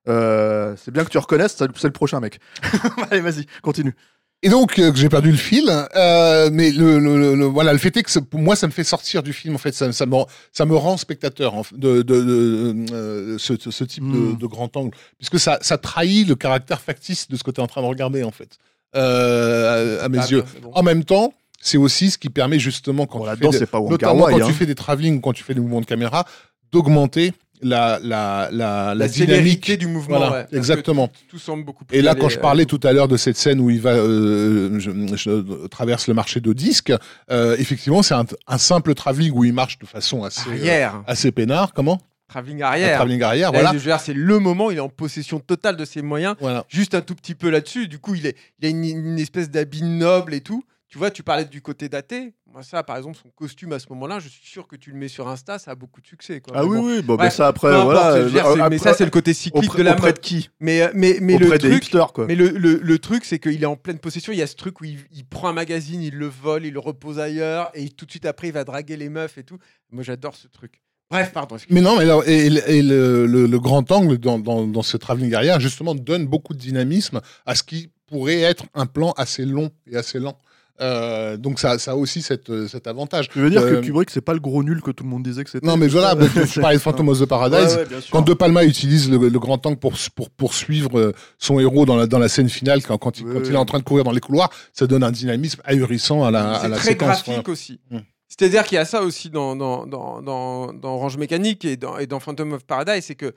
Euh, 0.09 0.75
c'est 0.83 0.91
bien 0.91 1.05
que 1.05 1.11
tu 1.11 1.19
reconnaisses, 1.19 1.57
c'est 1.57 1.85
le 1.85 1.91
prochain 1.91 2.21
mec. 2.21 2.41
Allez, 3.11 3.21
vas-y, 3.21 3.47
continue. 3.63 3.95
Et 4.43 4.49
donc, 4.49 4.79
euh, 4.79 4.91
j'ai 4.95 5.11
perdu 5.11 5.31
le 5.31 5.37
fil. 5.37 5.71
euh, 5.95 6.49
mais 6.51 6.71
le, 6.71 6.99
le- 6.99 7.19
le- 7.19 7.35
le- 7.35 7.45
voilà, 7.45 7.73
le 7.75 7.79
fait 7.79 7.95
est 7.99 8.03
que 8.03 8.19
pour 8.21 8.41
moi, 8.41 8.57
ça 8.57 8.67
me 8.67 8.73
fait 8.73 8.85
sortir 8.85 9.23
du 9.23 9.35
film. 9.35 9.55
En 9.55 9.59
fait, 9.59 9.73
ça, 9.73 9.93
ça 9.93 10.07
me, 10.07 10.17
ça 10.51 10.65
me 10.65 10.75
rend 10.75 10.97
spectateur 10.97 11.55
en 11.55 11.63
de, 11.73 12.01
de, 12.01 12.03
de, 12.03 12.75
euh, 12.95 13.37
ce, 13.39 13.53
type 13.85 14.03
Mm. 14.05 14.33
de, 14.33 14.37
de 14.39 14.47
grand 14.47 14.75
angle, 14.79 14.97
puisque 15.19 15.39
ça, 15.39 15.59
ça 15.61 15.77
trahit 15.77 16.27
le 16.27 16.37
caractère 16.37 16.81
factice 16.81 17.29
de 17.29 17.37
ce 17.37 17.45
que 17.45 17.51
tu 17.51 17.61
es 17.61 17.63
en 17.63 17.67
train 17.67 17.83
de 17.83 17.87
regarder, 17.87 18.23
en 18.23 18.31
fait, 18.31 18.57
euh, 18.97 20.01
à, 20.01 20.05
à 20.05 20.09
mes 20.09 20.19
Ah, 20.19 20.27
yeux. 20.27 20.45
bon. 20.63 20.71
En 20.75 20.83
même 20.83 21.05
temps, 21.05 21.35
c'est 21.61 21.77
aussi 21.77 22.11
ce 22.11 22.17
qui 22.17 22.31
permet 22.31 22.59
justement 22.59 23.05
quand 23.05 23.19
Bon, 23.19 23.27
tu 23.35 23.53
fais 23.53 23.59
des- 23.61 23.67
pas 23.67 23.81
notamment 23.81 24.25
quand 24.29 24.41
hein. 24.41 24.47
tu 24.47 24.55
fais 24.55 24.65
des 24.65 24.75
travelling 24.75 25.19
ou 25.19 25.21
quand 25.21 25.35
tu 25.35 25.45
fais 25.45 25.53
des 25.53 25.61
mouvements 25.61 25.83
de 25.83 25.87
caméra, 25.87 26.25
d'augmenter 26.73 27.35
la, 27.63 27.99
la, 28.03 28.49
la, 28.53 28.95
la, 28.95 29.09
dynamique. 29.09 29.79
du 29.79 29.87
mouvement. 29.87 30.19
Voilà, 30.19 30.33
ouais, 30.51 30.59
exactement. 30.59 31.09
Tout, 31.09 31.15
tout 31.31 31.39
semble 31.39 31.65
beaucoup 31.65 31.85
plus. 31.85 31.97
Et 31.97 32.03
là, 32.03 32.15
quand 32.15 32.29
je 32.29 32.39
euh, 32.39 32.41
parlais 32.41 32.65
tout 32.65 32.81
à 32.83 32.93
l'heure 32.93 33.09
de 33.09 33.17
cette 33.17 33.37
scène 33.37 33.61
où 33.61 33.71
il 33.71 33.81
va, 33.81 33.91
euh, 33.91 34.79
je, 34.79 34.91
je 35.17 35.67
traverse 35.69 36.07
le 36.09 36.15
marché 36.15 36.41
de 36.41 36.53
disques, 36.53 36.93
euh, 37.31 37.57
effectivement, 37.59 38.03
c'est 38.03 38.15
un, 38.15 38.25
un 38.47 38.59
simple 38.59 38.95
travelling 38.95 39.33
où 39.35 39.45
il 39.45 39.53
marche 39.53 39.79
de 39.79 39.87
façon 39.87 40.25
assez, 40.25 40.49
euh, 40.51 40.89
assez 41.07 41.33
peinard. 41.33 41.73
Comment? 41.73 42.01
Travelling 42.29 42.63
arrière. 42.63 42.97
travelling 42.97 43.23
arrière, 43.23 43.51
Là, 43.51 43.73
voilà. 43.75 43.99
c'est 43.99 44.15
le 44.15 44.39
moment 44.39 44.71
il 44.71 44.77
est 44.77 44.81
en 44.81 44.89
possession 44.89 45.41
totale 45.41 45.77
de 45.77 45.85
ses 45.85 46.01
moyens, 46.01 46.37
voilà. 46.41 46.65
juste 46.69 46.95
un 46.95 47.01
tout 47.01 47.17
petit 47.17 47.35
peu 47.35 47.51
là-dessus. 47.51 47.89
Du 47.89 47.99
coup, 47.99 48.15
il, 48.15 48.25
est, 48.25 48.37
il 48.61 48.67
a 48.67 48.69
une, 48.69 48.85
une 48.85 49.19
espèce 49.19 49.51
d'habit 49.51 49.83
noble 49.83 50.33
et 50.35 50.41
tout. 50.41 50.63
Tu 50.91 50.99
vois, 50.99 51.13
tu 51.13 51.23
parlais 51.23 51.45
du 51.45 51.63
côté 51.63 51.89
daté. 51.89 52.35
Moi, 52.53 52.65
ça, 52.65 52.83
par 52.83 52.97
exemple, 52.97 53.17
son 53.23 53.31
costume 53.31 53.73
à 53.73 53.79
ce 53.79 53.87
moment-là, 53.91 54.19
je 54.19 54.29
suis 54.29 54.45
sûr 54.45 54.67
que 54.67 54.75
tu 54.75 54.91
le 54.91 54.97
mets 54.97 55.07
sur 55.07 55.29
Insta, 55.29 55.61
ça 55.61 55.71
a 55.71 55.75
beaucoup 55.77 56.01
de 56.01 56.07
succès. 56.07 56.41
Quoi. 56.41 56.53
Ah 56.57 56.63
Mais 56.65 56.69
oui, 56.69 56.77
bon, 56.79 56.87
oui, 56.89 57.03
bon, 57.03 57.17
Ouais, 57.17 57.25
mais 57.27 57.31
ça 57.31 57.47
après, 57.47 57.69
importe, 57.69 57.85
voilà. 57.93 58.29
dire, 58.29 58.45
euh, 58.47 58.69
mais 58.69 58.79
ça, 58.79 58.93
c'est 58.95 59.05
le 59.05 59.11
côté 59.13 59.33
cyclique 59.33 59.77
de 59.77 59.83
la 59.85 59.95
mode. 59.97 60.15
de 60.15 60.19
qui? 60.19 60.51
Mais, 60.59 60.83
euh, 60.83 60.89
mais, 60.93 61.19
mais 61.21 61.35
Auprès 61.35 61.47
le 61.51 61.59
des 61.59 61.69
truc, 61.71 61.85
hipsters, 61.85 62.13
quoi. 62.13 62.27
mais 62.27 62.35
le, 62.35 62.49
le- 62.49 62.81
le 62.83 62.99
truc, 62.99 63.25
c'est 63.25 63.39
qu'il 63.39 63.63
est 63.63 63.67
en 63.67 63.77
pleine 63.77 64.01
possession. 64.01 64.33
Il 64.33 64.41
y 64.41 64.43
a 64.43 64.49
ce 64.49 64.57
truc 64.57 64.81
où 64.81 64.85
il, 64.85 64.99
il 65.13 65.25
prend 65.25 65.47
un 65.49 65.53
magazine, 65.53 66.03
il 66.03 66.17
le 66.17 66.27
vole, 66.27 66.67
il 66.67 66.73
le 66.73 66.81
repose 66.81 67.21
ailleurs, 67.21 67.71
et 67.75 67.89
tout 67.91 68.05
de 68.05 68.11
suite 68.11 68.27
après, 68.27 68.49
il 68.49 68.53
va 68.53 68.65
draguer 68.65 68.97
les 68.97 69.09
meufs 69.11 69.39
et 69.39 69.45
tout. 69.45 69.59
Moi, 69.93 70.03
j'adore 70.03 70.35
ce 70.35 70.49
truc. 70.49 70.83
Bref, 71.09 71.31
pardon. 71.33 71.57
Mais 71.71 71.81
non, 71.81 71.97
mais 71.99 72.03
alors, 72.03 72.27
et, 72.29 72.47
et 72.47 72.83
le, 72.83 73.27
le- 73.27 73.47
le 73.47 73.61
grand 73.61 73.89
angle 73.93 74.19
dans, 74.19 74.41
dans, 74.41 74.67
dans 74.67 74.83
ce 74.83 74.97
travelling 74.97 75.35
arrière, 75.35 75.61
justement, 75.61 75.95
donne 75.95 76.27
beaucoup 76.27 76.53
de 76.53 76.59
dynamisme 76.59 77.21
à 77.47 77.55
ce 77.55 77.63
qui 77.63 77.91
pourrait 78.09 78.41
être 78.41 78.65
un 78.75 78.87
plan 78.87 79.13
assez 79.17 79.45
long 79.45 79.71
et 79.89 79.97
assez 79.97 80.19
lent. 80.19 80.37
Euh, 80.81 81.37
donc 81.37 81.59
ça, 81.61 81.79
ça 81.79 81.93
a 81.93 81.95
aussi 81.95 82.23
cette, 82.23 82.67
cet 82.69 82.87
avantage. 82.87 83.29
Je 83.35 83.41
veux 83.41 83.51
dire 83.51 83.63
Euh, 83.63 83.81
que 83.81 83.85
Kubrick, 83.85 84.11
c'est 84.11 84.21
pas 84.21 84.33
le 84.35 84.41
gros 84.41 84.63
nul 84.63 84.81
que 84.83 84.91
tout 84.91 85.05
le 85.05 85.11
monde 85.11 85.23
disait 85.23 85.45
que 85.45 85.51
c'était? 85.51 85.67
Non, 85.67 85.77
mais 85.77 85.89
voilà, 85.89 86.15
tu, 86.35 86.49
tu 86.49 86.61
parlais 86.61 86.77
de 86.77 86.83
Phantom 86.83 87.09
of 87.11 87.21
the 87.21 87.27
Paradise. 87.27 87.75
Ouais, 87.77 87.83
ouais. 87.95 88.03
Quand 88.11 88.23
De 88.23 88.35
Palma 88.35 88.65
utilise 88.65 89.11
le, 89.11 89.29
le 89.29 89.39
grand 89.39 89.65
angle 89.67 89.77
pour, 89.79 89.93
pour 90.15 90.31
poursuivre 90.31 90.99
euh, 90.99 91.13
son 91.39 91.61
héros 91.61 91.85
dans 91.87 91.97
la, 91.97 92.07
dans 92.07 92.19
la 92.19 92.29
scène 92.29 92.49
finale, 92.49 92.83
quand, 92.83 92.97
quand, 92.99 93.19
il, 93.19 93.27
Ouais, 93.27 93.35
quand 93.35 93.41
il 93.41 93.47
ouais. 93.49 93.53
est 93.55 93.57
en 93.59 93.65
train 93.67 93.79
de 93.79 93.85
courir 93.85 94.05
dans 94.05 94.13
les 94.13 94.21
couloirs, 94.21 94.51
ça 94.73 94.87
donne 94.87 95.03
un 95.05 95.11
dynamisme 95.13 95.61
ahurissant 95.65 96.25
à 96.25 96.31
la, 96.31 96.53
à 96.53 96.61
C'est 96.63 96.69
la 96.69 96.77
très 96.77 96.85
séquence. 96.93 97.25
graphique 97.25 97.49
aussi. 97.49 97.81
Mm. 97.91 97.99
C'est-à-dire 98.29 98.65
qu'il 98.65 98.77
y 98.77 98.79
a 98.79 98.85
ça 98.85 99.03
aussi 99.03 99.29
dans, 99.29 99.57
dans, 99.57 99.87
dans, 99.87 100.23
dans, 100.23 100.73
dans 100.73 100.95
Orange 100.95 101.17
Mécanique 101.19 101.65
et 101.65 101.77
dans, 101.77 101.99
et 101.99 102.07
dans 102.07 102.21
Phantom 102.21 102.53
of 102.53 102.65
Paradise, 102.65 103.05
c'est 103.05 103.17
que 103.17 103.33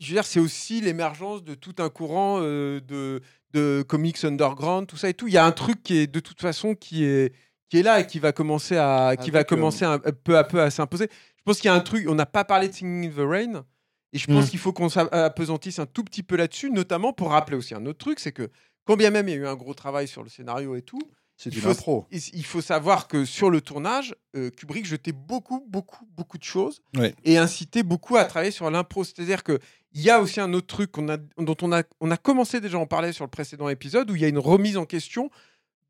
je 0.00 0.08
veux 0.08 0.14
dire, 0.14 0.24
c'est 0.26 0.40
aussi 0.40 0.80
l'émergence 0.80 1.42
de 1.42 1.54
tout 1.54 1.74
un 1.78 1.88
courant 1.88 2.38
euh, 2.40 2.80
de, 2.80 3.20
de 3.52 3.82
comics 3.86 4.22
underground, 4.24 4.86
tout 4.86 4.96
ça 4.96 5.08
et 5.08 5.14
tout. 5.14 5.26
Il 5.28 5.34
y 5.34 5.38
a 5.38 5.44
un 5.44 5.52
truc 5.52 5.82
qui 5.82 5.96
est 5.98 6.06
de 6.06 6.20
toute 6.20 6.40
façon 6.40 6.74
qui 6.74 7.04
est, 7.04 7.32
qui 7.68 7.78
est 7.78 7.82
là 7.82 8.00
et 8.00 8.06
qui 8.06 8.18
va 8.18 8.32
commencer 8.32 8.76
à, 8.76 9.14
qui 9.20 9.30
va 9.30 9.38
Avec, 9.40 9.52
euh, 9.52 9.56
commencer 9.56 9.84
un- 9.84 9.98
peu 9.98 10.36
à 10.38 10.44
peu 10.44 10.60
à 10.62 10.70
s'imposer. 10.70 11.08
Je 11.36 11.42
pense 11.44 11.56
qu'il 11.60 11.66
y 11.68 11.72
a 11.72 11.74
un 11.74 11.80
truc, 11.80 12.06
on 12.08 12.14
n'a 12.14 12.26
pas 12.26 12.44
parlé 12.44 12.68
de 12.68 12.72
Singing 12.74 13.10
in 13.10 13.14
the 13.14 13.26
Rain, 13.28 13.64
et 14.12 14.18
je 14.18 14.26
pense 14.26 14.46
Mm. 14.46 14.50
qu'il 14.50 14.58
faut 14.58 14.72
qu'on 14.72 14.88
s'apesantisse 14.88 15.78
un 15.78 15.86
tout 15.86 16.04
petit 16.04 16.22
peu 16.22 16.36
là-dessus, 16.36 16.70
notamment 16.70 17.12
pour 17.12 17.30
rappeler 17.30 17.56
aussi 17.56 17.74
un 17.74 17.84
autre 17.86 17.98
truc, 17.98 18.20
c'est 18.20 18.32
que 18.32 18.50
quand 18.84 18.96
bien 18.96 19.10
même 19.10 19.28
il 19.28 19.32
y 19.32 19.34
a 19.34 19.40
eu 19.40 19.46
un 19.46 19.56
gros 19.56 19.74
travail 19.74 20.08
sur 20.08 20.22
le 20.22 20.28
scénario 20.30 20.76
et 20.76 20.82
tout, 20.82 21.00
C'est 21.36 21.54
il 21.54 21.60
faut, 21.60 22.06
il 22.10 22.44
faut 22.44 22.60
savoir 22.60 23.06
que 23.06 23.24
sur 23.24 23.48
le 23.50 23.60
tournage, 23.60 24.14
euh, 24.34 24.50
Kubrick 24.50 24.86
jetait 24.86 25.12
beaucoup, 25.12 25.64
beaucoup, 25.68 26.04
beaucoup 26.16 26.36
de 26.38 26.42
choses 26.44 26.80
et 27.24 27.38
incitait 27.38 27.82
beaucoup 27.82 28.16
à 28.16 28.24
travailler 28.24 28.50
sur 28.50 28.68
l'impro. 28.70 29.04
C'est-à-dire 29.04 29.42
que 29.44 29.58
il 29.92 30.02
y 30.02 30.10
a 30.10 30.20
aussi 30.20 30.40
un 30.40 30.52
autre 30.52 30.66
truc 30.66 30.92
dont 31.38 31.56
on 31.62 31.72
a, 31.72 31.82
on 32.00 32.10
a 32.10 32.16
commencé 32.16 32.60
déjà 32.60 32.76
à 32.78 32.80
en 32.80 32.86
parler 32.86 33.12
sur 33.12 33.24
le 33.24 33.30
précédent 33.30 33.68
épisode, 33.68 34.10
où 34.10 34.14
il 34.16 34.22
y 34.22 34.24
a 34.24 34.28
une 34.28 34.38
remise 34.38 34.76
en 34.76 34.84
question 34.84 35.30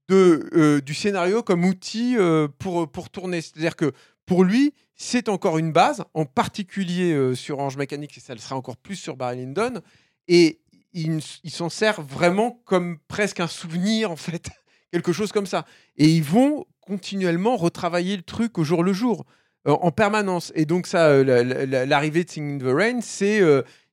de, 0.09 0.49
euh, 0.55 0.81
du 0.81 0.95
scénario 0.95 1.43
comme 1.43 1.65
outil 1.65 2.17
euh, 2.17 2.49
pour, 2.59 2.91
pour 2.91 3.11
tourner. 3.11 3.41
C'est-à-dire 3.41 3.77
que 3.77 3.93
pour 4.25 4.45
lui, 4.45 4.73
c'est 4.95 5.29
encore 5.29 5.59
une 5.59 5.73
base, 5.73 6.05
en 6.15 6.25
particulier 6.25 7.13
euh, 7.13 7.35
sur 7.35 7.59
Orange 7.59 7.77
Mécanique, 7.77 8.17
et 8.17 8.21
ça 8.21 8.35
le 8.35 8.41
sera 8.41 8.57
encore 8.57 8.77
plus 8.77 8.97
sur 8.97 9.17
Barry 9.17 9.37
Lyndon. 9.39 9.81
Et 10.29 10.61
il, 10.93 11.21
il 11.45 11.51
s'en 11.51 11.69
sert 11.69 12.01
vraiment 12.01 12.63
comme 12.65 12.99
presque 13.09 13.41
un 13.41 13.47
souvenir, 13.49 14.11
en 14.11 14.17
fait, 14.17 14.49
quelque 14.93 15.13
chose 15.13 15.33
comme 15.33 15.47
ça. 15.47 15.67
Et 15.97 16.09
ils 16.09 16.23
vont 16.23 16.65
continuellement 16.81 17.57
retravailler 17.57 18.17
le 18.17 18.23
truc 18.23 18.57
au 18.59 18.65
jour 18.65 18.83
le 18.83 18.93
jour, 18.95 19.27
en 19.67 19.91
permanence. 19.91 20.51
Et 20.55 20.65
donc, 20.65 20.87
ça, 20.87 21.23
la- 21.23 21.45
la- 21.45 21.67
la- 21.67 21.85
l'arrivée 21.85 22.25
de 22.25 22.31
Singing 22.31 22.63
in 22.63 22.67
the 22.67 22.75
Rain, 22.75 23.01
c'est 23.03 23.43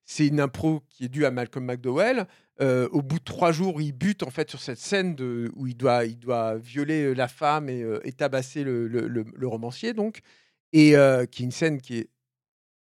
c'est 0.06 0.28
une 0.28 0.39
impro 0.39 0.82
qui 0.89 1.06
est 1.06 1.10
due 1.10 1.26
à 1.26 1.32
Malcolm 1.32 1.66
McDowell. 1.66 2.28
Euh, 2.62 2.88
au 2.91 3.01
bout 3.01 3.20
de 3.20 3.24
trois 3.24 3.51
jours, 3.51 3.82
il 3.82 3.91
bute 3.91 4.24
en 4.24 4.30
fait 4.30 4.49
sur 4.49 4.62
cette 4.62 4.78
scène 4.78 5.16
de, 5.16 5.51
où 5.56 5.68
il 5.68 5.76
doit, 5.76 6.06
il 6.06 6.18
doit 6.18 6.56
violer 6.56 7.03
euh, 7.03 7.14
la 7.14 7.28
femme 7.28 7.68
et, 7.70 7.82
euh, 7.84 7.99
et 8.06 8.14
tabasser 8.14 8.64
le, 8.64 8.88
le- 8.88 9.08
le- 9.08 9.26
le 9.36 9.47
romancier, 9.47 9.93
donc, 9.93 10.22
et 10.72 10.95
euh, 10.95 11.26
qui 11.26 11.41
est 11.41 11.45
une 11.45 11.51
scène 11.51 11.82
qui 11.82 11.97
est 11.97 12.10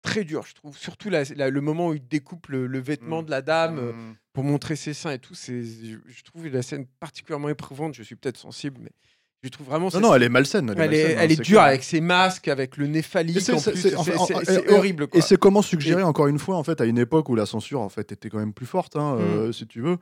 très 0.01 0.23
dure, 0.25 0.43
je 0.45 0.55
trouve. 0.55 0.75
Surtout 0.77 1.09
la- 1.09 1.23
la- 1.35 1.49
le 1.49 1.61
moment 1.61 1.89
où 1.89 1.93
il 1.93 2.05
découpe 2.05 2.47
le, 2.47 2.79
vêtement 2.79 3.21
Mm. 3.21 3.25
de 3.25 3.31
la 3.31 3.41
dame 3.41 3.77
euh, 3.79 3.93
Mm. 3.93 4.15
pour 4.33 4.43
montrer 4.43 4.75
ses 4.75 4.93
seins 4.93 5.11
et 5.11 5.19
tout. 5.19 5.35
Je, 5.35 5.61
je 6.05 6.23
trouve 6.23 6.47
la 6.47 6.63
scène 6.63 6.85
particulièrement 6.99 7.49
éprouvante. 7.49 7.93
Je 7.93 8.03
suis 8.03 8.15
peut-être 8.15 8.37
sensible, 8.37 8.79
mais 8.81 8.91
je 9.43 9.49
trouve 9.49 9.67
vraiment. 9.67 9.89
Non, 9.93 9.99
non, 9.99 10.15
elle 10.15 10.23
est 10.23 10.29
malsaine. 10.29 10.73
Elle 10.77 10.93
est, 10.93 10.99
elle 10.99 11.09
est, 11.11 11.15
malsaine, 11.15 11.19
hein, 11.19 11.31
est 11.31 11.41
dure 11.41 11.61
avec 11.61 11.83
ses 11.83 12.01
masques, 12.01 12.47
avec 12.47 12.77
le 12.77 12.87
nez 12.87 13.01
phallique. 13.01 13.41
C'est- 13.41 14.69
horrible. 14.71 15.07
Quoi. 15.07 15.17
Et 15.17 15.21
c'est 15.21 15.37
comment 15.37 15.61
suggérer, 15.61 16.03
encore 16.03 16.27
une 16.27 16.39
fois, 16.39 16.57
en 16.57 16.63
fait, 16.63 16.79
à 16.81 16.85
une 16.85 16.97
époque 16.99 17.29
où 17.29 17.35
la 17.35 17.45
censure, 17.45 17.81
en 17.81 17.89
fait, 17.89 18.11
était 18.11 18.29
quand 18.29 18.37
même 18.39 18.53
plus 18.53 18.65
forte, 18.65 18.95
hein, 18.95 19.17
euh, 19.19 19.51
si 19.51 19.65
tu 19.67 19.81
veux. 19.81 19.97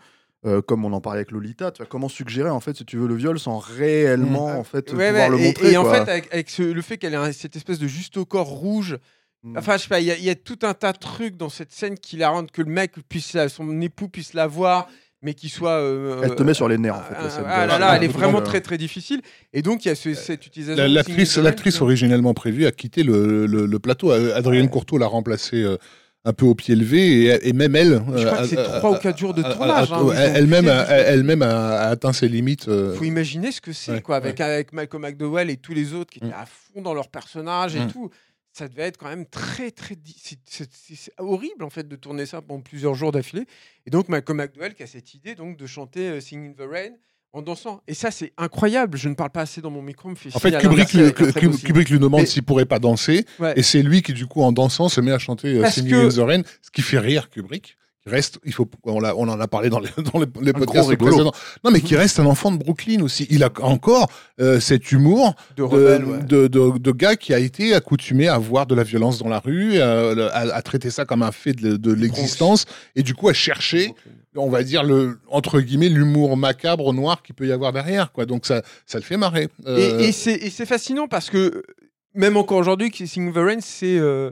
Euh, 0.45 0.61
comme 0.61 0.85
on 0.85 0.93
en 0.93 1.01
parlait 1.01 1.19
avec 1.19 1.31
Lolita, 1.31 1.69
tu 1.71 1.79
vois, 1.79 1.85
comment 1.85 2.07
suggérer 2.07 2.49
en 2.49 2.61
fait 2.61 2.77
si 2.77 2.85
tu 2.85 2.95
veux 2.95 3.09
le 3.09 3.15
viol 3.15 3.37
sans 3.37 3.57
réellement 3.59 4.53
Mm. 4.53 4.57
en 4.59 4.63
fait 4.63 4.93
Ouais, 4.93 5.09
pouvoir 5.09 5.29
ouais, 5.29 5.37
le 5.37 5.39
et- 5.43 5.47
montrer 5.47 5.71
Et, 5.73 5.77
en 5.77 5.83
fait, 5.83 6.09
avec, 6.09 6.33
avec 6.33 6.49
ce- 6.49 6.61
le 6.63 6.81
fait 6.81 6.97
qu'elle 6.97 7.13
ait 7.13 7.33
cette 7.33 7.57
espèce 7.57 7.77
de 7.77 7.87
juste 7.87 8.15
au 8.15 8.23
corps 8.23 8.47
rouge, 8.47 8.97
Mm. 9.43 9.57
enfin, 9.57 9.75
je 9.75 9.81
sais 9.83 9.89
pas, 9.89 9.99
il 9.99 10.07
y, 10.07 10.23
y 10.23 10.29
a 10.29 10.35
tout 10.35 10.59
un 10.61 10.73
tas 10.73 10.93
de 10.93 10.97
trucs 10.97 11.35
dans 11.35 11.49
cette 11.49 11.73
scène 11.73 11.97
qui 11.97 12.15
la 12.15 12.29
rendent 12.29 12.51
que 12.51 12.61
le 12.61 12.71
mec 12.71 12.93
puisse, 13.09 13.35
son 13.49 13.81
époux 13.81 14.07
puisse 14.07 14.33
la 14.33 14.47
voir, 14.47 14.87
mais 15.21 15.33
qui 15.33 15.49
soit. 15.49 15.71
euh, 15.79 16.21
Elle 16.23 16.35
te 16.35 16.43
met 16.43 16.53
sur 16.53 16.67
les 16.69 16.77
nerfs 16.77 16.95
en 16.95 17.01
fait. 17.01 17.15
ah, 17.17 17.29
scène. 17.29 17.43
ah 17.47 17.65
là 17.65 17.73
Ouais, 17.73 17.79
là, 17.79 17.95
elle 17.97 18.03
est 18.03 18.07
vraiment 18.07 18.39
euh, 18.39 18.43
très 18.43 18.61
très 18.61 18.77
difficile. 18.77 19.21
Et 19.53 19.61
donc, 19.61 19.85
il 19.85 19.89
y 19.89 19.91
a 19.91 19.95
ce- 19.95 20.13
cette 20.13 20.45
utilisation. 20.45 20.83
L'actrice 20.87 21.15
Singing 21.31 21.39
in 21.39 21.41
the 21.41 21.45
l'actrice 21.45 21.81
originellement 21.81 22.33
prévue 22.33 22.65
a 22.65 22.71
quitté 22.71 23.03
le, 23.03 23.45
le- 23.45 23.65
le 23.65 23.79
plateau. 23.79 24.11
Euh, 24.11 24.35
Adrienne 24.35 24.65
Ouais. 24.65 24.71
Courteau 24.71 24.97
l'a 24.97 25.07
remplacée 25.07 25.61
euh, 25.63 25.77
un 26.25 26.33
peu 26.33 26.45
au 26.45 26.53
pied 26.53 26.75
levé 26.75 27.23
et, 27.25 27.47
et 27.49 27.53
même 27.53 27.75
elle. 27.75 28.01
Je 28.15 28.25
crois 28.25 28.39
euh, 28.39 28.41
que 28.41 28.47
c'est 28.47 28.57
a- 28.57 28.63
trois 28.79 28.91
ou 28.91 28.95
quatre 28.97 29.17
jours 29.17 29.33
de 29.33 29.41
tournage. 29.41 29.91
hein, 29.91 30.05
Elle-même 30.35 30.67
elle-même 30.89 31.41
a, 31.41 31.77
a 31.79 31.87
atteint 31.89 32.13
ses 32.13 32.27
limites. 32.27 32.67
euh, 32.67 32.93
faut 32.95 33.05
imaginer 33.05 33.51
ce 33.51 33.61
que 33.61 33.71
c'est, 33.73 33.91
Ouais, 33.93 34.01
quoi, 34.01 34.17
avec, 34.17 34.39
avec 34.41 34.73
Malcolm 34.73 35.03
McDowell 35.03 35.49
et 35.49 35.57
tous 35.57 35.73
les 35.73 35.93
autres 35.93 36.11
qui 36.11 36.19
étaient 36.19 36.27
à 36.33 36.45
fond 36.45 36.81
dans 36.81 36.93
leur 36.93 37.07
personnage 37.09 37.75
et 37.75 37.79
Mm. 37.79 37.87
tout. 37.91 38.09
Ça 38.51 38.67
devait 38.67 38.83
être 38.83 38.97
quand 38.97 39.09
même 39.09 39.25
très, 39.25 39.71
très. 39.71 39.95
c'est- 40.45 41.11
horrible, 41.17 41.63
en 41.63 41.69
fait, 41.69 41.87
de 41.87 41.95
tourner 41.95 42.25
ça 42.25 42.41
pendant 42.41 42.61
plusieurs 42.61 42.95
jours 42.95 43.11
d'affilée. 43.11 43.45
Et 43.85 43.89
donc, 43.89 44.09
Malcolm 44.09 44.37
McDowell 44.39 44.73
qui 44.73 44.83
a 44.83 44.87
cette 44.87 45.13
idée 45.13 45.35
donc, 45.35 45.55
de 45.57 45.65
chanter 45.67 46.09
euh, 46.09 46.19
Sing 46.19 46.49
in 46.49 46.53
the 46.53 46.67
Rain 46.69 46.91
en 47.31 47.41
dansant. 47.43 47.83
Et 47.87 47.93
ça, 47.93 48.09
c'est 48.11 48.33
incroyable. 48.37 48.97
Je 48.97 49.07
ne 49.07 49.13
parle 49.13 49.29
pas 49.29 49.41
assez 49.41 49.61
dans 49.61 49.69
mon 49.69 49.83
micro. 49.83 50.09
me 50.09 50.15
En 50.33 50.39
fait, 50.39 50.57
Kubrick, 50.57 50.91
lui-. 50.93 51.13
Kubrick 51.63 51.91
demande 51.99 52.25
s'il 52.25 52.43
pourrait 52.43 52.65
pas 52.65 52.79
danser. 52.79 53.25
Ouais. 53.39 53.53
Et 53.55 53.61
c'est 53.63 53.83
lui 53.83 54.01
qui, 54.01 54.13
du 54.13 54.25
coup, 54.25 54.41
en 54.41 54.51
dansant, 54.51 54.89
se 54.89 54.99
met 54.99 55.11
à 55.11 55.19
chanter 55.19 55.49
euh, 55.59 55.69
Singing 55.69 55.91
que- 55.91 56.05
in 56.07 56.09
the 56.09 56.27
Rain, 56.27 56.41
ce 56.61 56.71
qui 56.71 56.81
fait 56.81 56.99
rire 56.99 57.29
Kubrick. 57.29 57.77
Reste, 58.09 58.39
il 58.43 58.53
faut, 58.53 58.67
on, 58.83 58.99
l'a- 58.99 59.15
on 59.15 59.27
en 59.29 59.39
a 59.39 59.47
parlé 59.47 59.69
dans 59.69 59.79
les, 59.79 59.89
dans 60.13 60.19
les, 60.19 60.25
les 60.41 60.51
gros 60.51 60.65
podcasts 60.65 60.95
précédents. 60.97 61.31
Non, 61.63 61.71
mais 61.71 61.81
qui 61.81 61.95
reste 61.95 62.19
un 62.19 62.25
enfant 62.25 62.51
de 62.51 62.57
Brooklyn 62.57 63.01
aussi. 63.01 63.27
Il 63.29 63.43
a 63.43 63.49
encore 63.61 64.09
euh, 64.41 64.59
cet 64.59 64.91
humour 64.91 65.35
de 65.55 65.57
de, 65.57 65.63
rebelle, 65.63 66.05
ouais. 66.05 66.23
de, 66.23 66.47
de- 66.47 66.77
de 66.77 66.91
gars 66.91 67.15
qui 67.15 67.33
a 67.33 67.39
été 67.39 67.73
accoutumé 67.73 68.27
à 68.27 68.37
voir 68.37 68.65
de 68.65 68.75
la 68.75 68.83
violence 68.83 69.19
dans 69.19 69.29
la 69.29 69.39
rue, 69.39 69.79
à, 69.79 70.09
à- 70.33 70.55
à 70.55 70.61
traiter 70.61 70.89
ça 70.89 71.05
comme 71.05 71.23
un 71.23 71.31
fait 71.31 71.53
de, 71.53 71.93
l'existence, 71.93 72.65
et 72.95 73.03
du 73.03 73.13
coup 73.13 73.29
à 73.29 73.33
chercher, 73.33 73.93
on 74.35 74.49
va 74.49 74.63
dire, 74.63 74.83
le, 74.83 75.19
entre 75.29 75.59
guillemets, 75.61 75.89
l'humour 75.89 76.37
macabre, 76.37 76.93
noir 76.93 77.21
qu'il 77.23 77.35
peut 77.35 77.47
y 77.47 77.51
avoir 77.51 77.73
derrière. 77.73 78.11
Quoi. 78.11 78.25
Donc 78.25 78.45
ça, 78.45 78.61
ça 78.85 78.97
le 78.97 79.03
fait 79.03 79.17
marrer. 79.17 79.49
Et, 79.65 79.67
Euh, 79.67 79.99
et 79.99 80.11
c'est 80.11 80.33
et 80.35 80.49
c'est 80.49 80.65
fascinant 80.65 81.07
parce 81.07 81.29
que 81.29 81.37
euh, 81.37 81.63
même 82.15 82.37
encore 82.37 82.57
aujourd'hui, 82.57 82.89
que 82.91 83.05
Sing 83.05 83.29
in 83.29 83.31
the 83.31 83.35
Rain, 83.43 83.59
c'est 83.61 83.97
euh, 83.99 84.31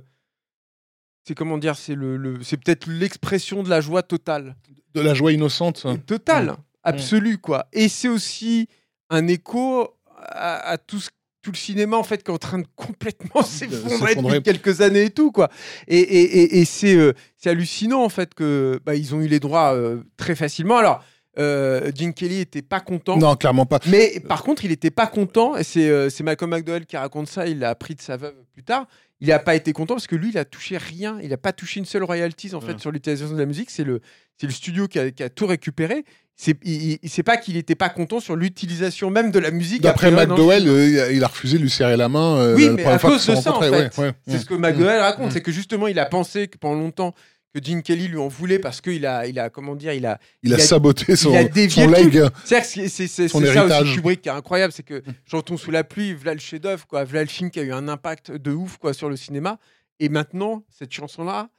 c'est 1.28 1.36
comment 1.36 1.58
dire, 1.58 1.76
c'est 1.76 1.96
le, 1.96 2.16
le- 2.18 2.42
c'est 2.44 2.58
peut-être 2.58 2.88
l'expression 2.90 3.62
de 3.64 3.70
la 3.70 3.82
joie 3.82 4.02
totale, 4.04 4.56
de 4.94 5.02
la 5.02 5.14
joie 5.14 5.32
innocente. 5.34 5.86
Et 5.94 5.98
totale, 6.00 6.56
absolue 6.84 7.38
quoi. 7.38 7.68
Et 7.74 7.90
c'est 7.90 8.08
aussi 8.08 8.68
un 9.10 9.28
écho 9.28 9.90
à, 10.18 10.70
à 10.72 10.78
tout 10.78 11.00
ce- 11.00 11.10
tout 11.44 11.52
le 11.52 11.58
cinéma 11.58 11.96
en 11.98 12.04
fait 12.04 12.24
qui 12.24 12.32
est 12.32 12.34
en 12.34 12.38
train 12.38 12.60
de 12.60 12.68
complètement 12.76 13.42
s'effondrer 13.44 14.16
depuis 14.16 14.44
quelques 14.44 14.82
années 14.82 15.04
et 15.06 15.10
tout 15.10 15.32
quoi. 15.32 15.50
Et, 15.88 16.00
et, 16.00 16.22
et- 16.40 16.60
et 16.60 16.66
c'est 16.66 16.96
euh, 16.96 17.14
c'est 17.38 17.50
hallucinant 17.50 18.04
en 18.04 18.10
fait 18.10 18.34
que 18.34 18.80
bah, 18.86 18.96
ils 18.96 19.14
ont 19.16 19.22
eu 19.22 19.28
les 19.28 19.40
droits 19.40 19.74
euh, 19.74 20.02
très 20.18 20.36
facilement. 20.36 20.78
Alors 20.78 21.04
euh, 21.40 21.92
Gene 21.96 22.14
Kelly 22.16 22.40
était 22.40 22.64
pas 22.64 22.80
content. 22.80 23.16
Non, 23.18 23.36
clairement 23.36 23.68
pas. 23.68 23.80
Mais 23.88 24.20
par 24.28 24.42
contre, 24.44 24.66
il 24.66 24.70
n'était 24.72 24.90
pas 24.90 25.06
content, 25.06 25.56
et 25.56 25.64
c'est 25.64 25.88
euh, 25.88 26.10
c'est 26.10 26.24
Malcolm 26.24 26.50
McDowell 26.50 26.86
qui 26.88 26.98
raconte 26.98 27.28
ça, 27.28 27.46
il 27.48 27.60
l'a 27.60 27.70
appris 27.70 27.94
de 27.94 28.02
sa 28.02 28.18
veuve 28.18 28.34
plus 28.54 28.64
tard. 28.64 28.88
Il 29.20 29.30
n'a 29.30 29.40
pas 29.40 29.56
été 29.56 29.74
content 29.74 29.96
parce 29.96 30.06
que 30.08 30.16
lui, 30.16 30.30
il 30.30 30.38
a 30.38 30.46
touché 30.46 30.78
rien, 30.78 31.18
il 31.24 31.30
n'a 31.30 31.38
pas 31.38 31.52
touché 31.52 31.80
une 31.80 31.86
seule 31.86 32.04
royalties 32.04 32.54
en 32.54 32.62
fait 32.62 32.80
sur 32.80 32.92
l'utilisation 32.92 33.34
de 33.34 33.40
la 33.40 33.46
musique. 33.48 33.72
C'est 33.72 33.84
le, 33.84 34.00
c'est 34.40 34.46
le 34.48 34.54
studio 34.54 34.88
qui 34.88 35.00
a, 35.00 35.10
qui 35.10 35.24
a 35.24 35.30
tout 35.30 35.48
récupéré. 35.48 36.04
C'est 36.36 36.56
il, 36.64 37.00
il- 37.02 37.10
c'est 37.10 37.24
pas 37.24 37.38
qu'il 37.38 37.56
n'était 37.56 37.74
pas 37.74 37.90
content 37.90 38.20
sur 38.20 38.36
l'utilisation 38.36 39.10
même 39.10 39.32
de 39.32 39.40
la 39.40 39.50
musique. 39.50 39.82
D'après 39.82 40.12
McDowell, 40.12 40.68
euh, 40.68 41.12
il 41.12 41.24
a- 41.24 41.28
refusé 41.28 41.58
de 41.58 41.64
lui 41.64 41.70
serrer 41.72 41.98
la 41.98 42.10
main. 42.10 42.38
euh, 42.38 42.56
Oui, 42.56 42.66
la 42.68 42.74
mais 42.74 42.86
à 42.86 43.00
cause 43.00 43.26
de 43.26 43.36
se 43.36 43.42
ça, 43.42 43.56
en 43.56 43.60
fait. 43.60 43.70
Ouais, 43.72 43.90
ouais. 43.98 44.12
C'est 44.28 44.38
ce 44.38 44.46
que 44.46 44.54
McDowell 44.54 45.00
raconte, 45.00 45.30
Mm. 45.30 45.32
c'est 45.32 45.42
que 45.42 45.52
justement, 45.52 45.88
il 45.88 45.98
a 45.98 46.06
pensé 46.06 46.48
que 46.48 46.60
pendant 46.60 46.80
longtemps 46.80 47.16
que 47.60 47.66
Gene 47.66 47.82
Kelly 47.82 48.08
lui 48.08 48.18
en 48.18 48.28
voulait 48.28 48.60
parce 48.60 48.82
qu'il 48.82 49.06
a, 49.06 49.26
il 49.28 49.40
a, 49.40 49.50
comment 49.50 49.76
dire, 49.76 49.94
il 49.94 50.06
a, 50.06 50.20
Il 50.44 50.54
a 50.54 50.58
il 50.58 50.62
a- 50.62 50.64
saboté 50.66 51.16
son, 51.16 51.34
a 51.36 51.44
dévié 51.44 51.84
son 51.86 51.90
leg. 51.90 52.24
C'est 52.44 53.68
ça 53.68 53.82
aussi. 53.82 53.94
Kubrick 53.96 54.22
qui 54.22 54.30
est 54.30 54.32
incroyable, 54.32 54.74
c'est 54.74 54.84
que 54.84 55.02
Chantons 55.30 55.58
sous 55.58 55.72
la 55.72 55.84
pluie, 55.84 56.14
voilà 56.14 56.34
le 56.34 56.40
chef-d'œuvre, 56.40 56.86
quoi, 56.88 57.04
voilà 57.04 57.22
le 57.24 57.30
film 57.30 57.50
qui 57.52 57.60
a 57.60 57.64
eu 57.64 57.74
un 57.74 57.88
impact 57.88 58.32
de 58.32 58.52
ouf 58.52 58.78
quoi 58.78 58.94
sur 58.94 59.10
le 59.10 59.16
cinéma. 59.16 59.58
Et 60.00 60.10
maintenant, 60.10 60.64
cette 60.70 60.92
chanson-là, 60.94 61.50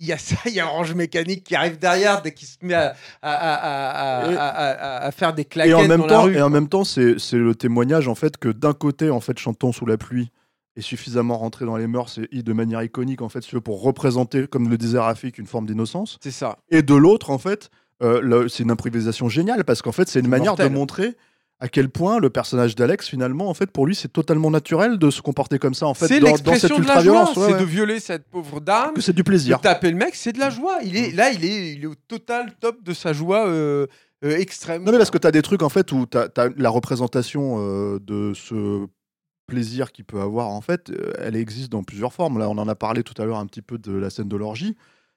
il 0.00 0.06
y 0.08 0.12
a 0.12 0.18
ça, 0.18 0.36
il 0.46 0.52
y 0.52 0.60
a 0.60 0.66
Orange 0.66 0.94
Mécanique 0.94 1.44
qui 1.44 1.54
arrive 1.54 1.78
derrière 1.78 2.20
dès 2.22 2.32
qu'il 2.32 2.46
se 2.48 2.56
met 2.62 2.74
à, 2.74 2.94
à, 3.22 3.32
à- 3.32 3.54
à- 3.54 4.26
à- 4.26 4.30
Et- 4.32 4.36
à- 4.36 4.48
à- 4.48 5.06
à 5.06 5.10
faire 5.12 5.32
des 5.32 5.42
Et 5.42 5.44
claquettes 5.46 5.74
en 5.74 5.86
même 5.88 6.00
dans 6.00 6.06
la 6.06 6.12
temps, 6.12 6.22
rue. 6.24 6.36
et 6.36 6.42
en 6.42 6.50
même 6.50 6.68
temps, 6.68 6.84
c'est 6.84 7.18
c'est 7.18 7.36
le 7.38 7.54
témoignage 7.54 8.08
en 8.08 8.14
fait 8.14 8.36
que 8.36 8.48
d'un 8.48 8.72
côté, 8.74 9.10
en 9.10 9.20
fait, 9.20 9.38
chantons 9.38 9.72
sous 9.72 9.86
la 9.86 9.96
pluie 9.96 10.30
est 10.76 10.82
suffisamment 10.82 11.38
rentré 11.38 11.64
dans 11.64 11.76
les 11.76 11.86
mœurs 11.86 12.18
et 12.30 12.42
de 12.42 12.52
manière 12.52 12.82
iconique 12.82 13.22
en 13.22 13.28
fait, 13.28 13.42
si 13.42 13.48
tu 13.48 13.56
veux, 13.56 13.60
pour 13.60 13.82
représenter, 13.82 14.46
comme 14.46 14.68
le 14.68 14.78
disait 14.78 14.98
Rafik, 14.98 15.38
une 15.38 15.46
forme 15.46 15.66
d'innocence. 15.66 16.18
C'est 16.22 16.30
ça. 16.30 16.58
Et 16.70 16.82
de 16.82 16.94
l'autre, 16.94 17.30
en 17.30 17.38
fait, 17.38 17.70
euh, 18.02 18.48
c'est 18.48 18.62
une 18.62 18.70
improvisation 18.70 19.28
géniale 19.28 19.64
parce 19.64 19.82
qu'en 19.82 19.92
fait, 19.92 20.08
c'est 20.08 20.20
une 20.20 20.28
manière 20.28 20.52
mortel. 20.52 20.68
de 20.68 20.74
montrer 20.74 21.16
à 21.58 21.68
quel 21.68 21.88
point 21.88 22.18
le 22.18 22.28
personnage 22.28 22.74
d'Alex, 22.74 23.08
finalement, 23.08 23.48
en 23.48 23.54
fait, 23.54 23.70
pour 23.70 23.86
lui, 23.86 23.94
c'est 23.94 24.12
totalement 24.12 24.50
naturel 24.50 24.98
de 24.98 25.10
se 25.10 25.22
comporter 25.22 25.58
comme 25.58 25.72
ça, 25.72 25.86
en 25.86 25.94
fait, 25.94 26.06
c'est 26.06 26.20
dans, 26.20 26.30
dans 26.30 26.36
cette 26.36 26.46
l'expression 26.46 26.78
de 26.78 26.86
la 26.86 27.00
joie, 27.00 27.20
ultra-violence. 27.20 27.36
ouais, 27.36 27.46
c'est 27.46 27.52
ouais. 27.54 27.60
de 27.60 27.64
violer 27.64 28.00
cette 28.00 28.28
pauvre 28.28 28.60
dame. 28.60 28.92
Que 28.92 29.00
c'est 29.00 29.14
du 29.14 29.22
de 29.22 29.26
plaisir. 29.26 29.60
taper 29.62 29.90
le 29.90 29.96
mec, 29.96 30.14
c'est 30.14 30.32
de 30.32 30.38
la 30.38 30.50
joie. 30.50 30.80
Il 30.84 30.96
est 30.96 31.12
là, 31.12 31.30
il 31.30 31.44
est, 31.46 31.72
il 31.72 31.84
est 31.84 31.86
au 31.86 31.94
total 31.94 32.52
top 32.60 32.82
de 32.82 32.92
sa 32.92 33.14
joie 33.14 33.48
euh, 33.48 33.86
euh, 34.22 34.36
extrême. 34.36 34.84
Non, 34.84 34.92
mais 34.92 34.98
parce 34.98 35.10
que 35.10 35.16
tu 35.16 35.26
as 35.26 35.32
des 35.32 35.40
trucs 35.40 35.62
en 35.62 35.70
fait 35.70 35.90
où 35.92 36.04
tu 36.04 36.18
as, 36.18 36.28
la 36.58 36.68
représentation 36.68 37.58
de 37.98 38.32
ce 38.34 38.86
plaisir 39.46 39.92
qu'il 39.92 40.04
peut 40.04 40.20
avoir, 40.20 40.48
en 40.48 40.60
fait, 40.60 40.90
euh, 40.90 41.12
elle 41.18 41.36
existe 41.36 41.70
dans 41.70 41.82
plusieurs 41.82 42.12
formes. 42.12 42.38
Là, 42.38 42.48
on 42.48 42.58
en 42.58 42.68
a 42.68 42.74
parlé 42.74 43.02
tout 43.02 43.20
à 43.20 43.24
l'heure 43.24 43.38
un 43.38 43.46
petit 43.46 43.62
peu 43.62 43.78
de 43.78 43.92
la 43.92 44.10
scène 44.10 44.28
de 44.28 44.36
l'orgie. 44.36 44.76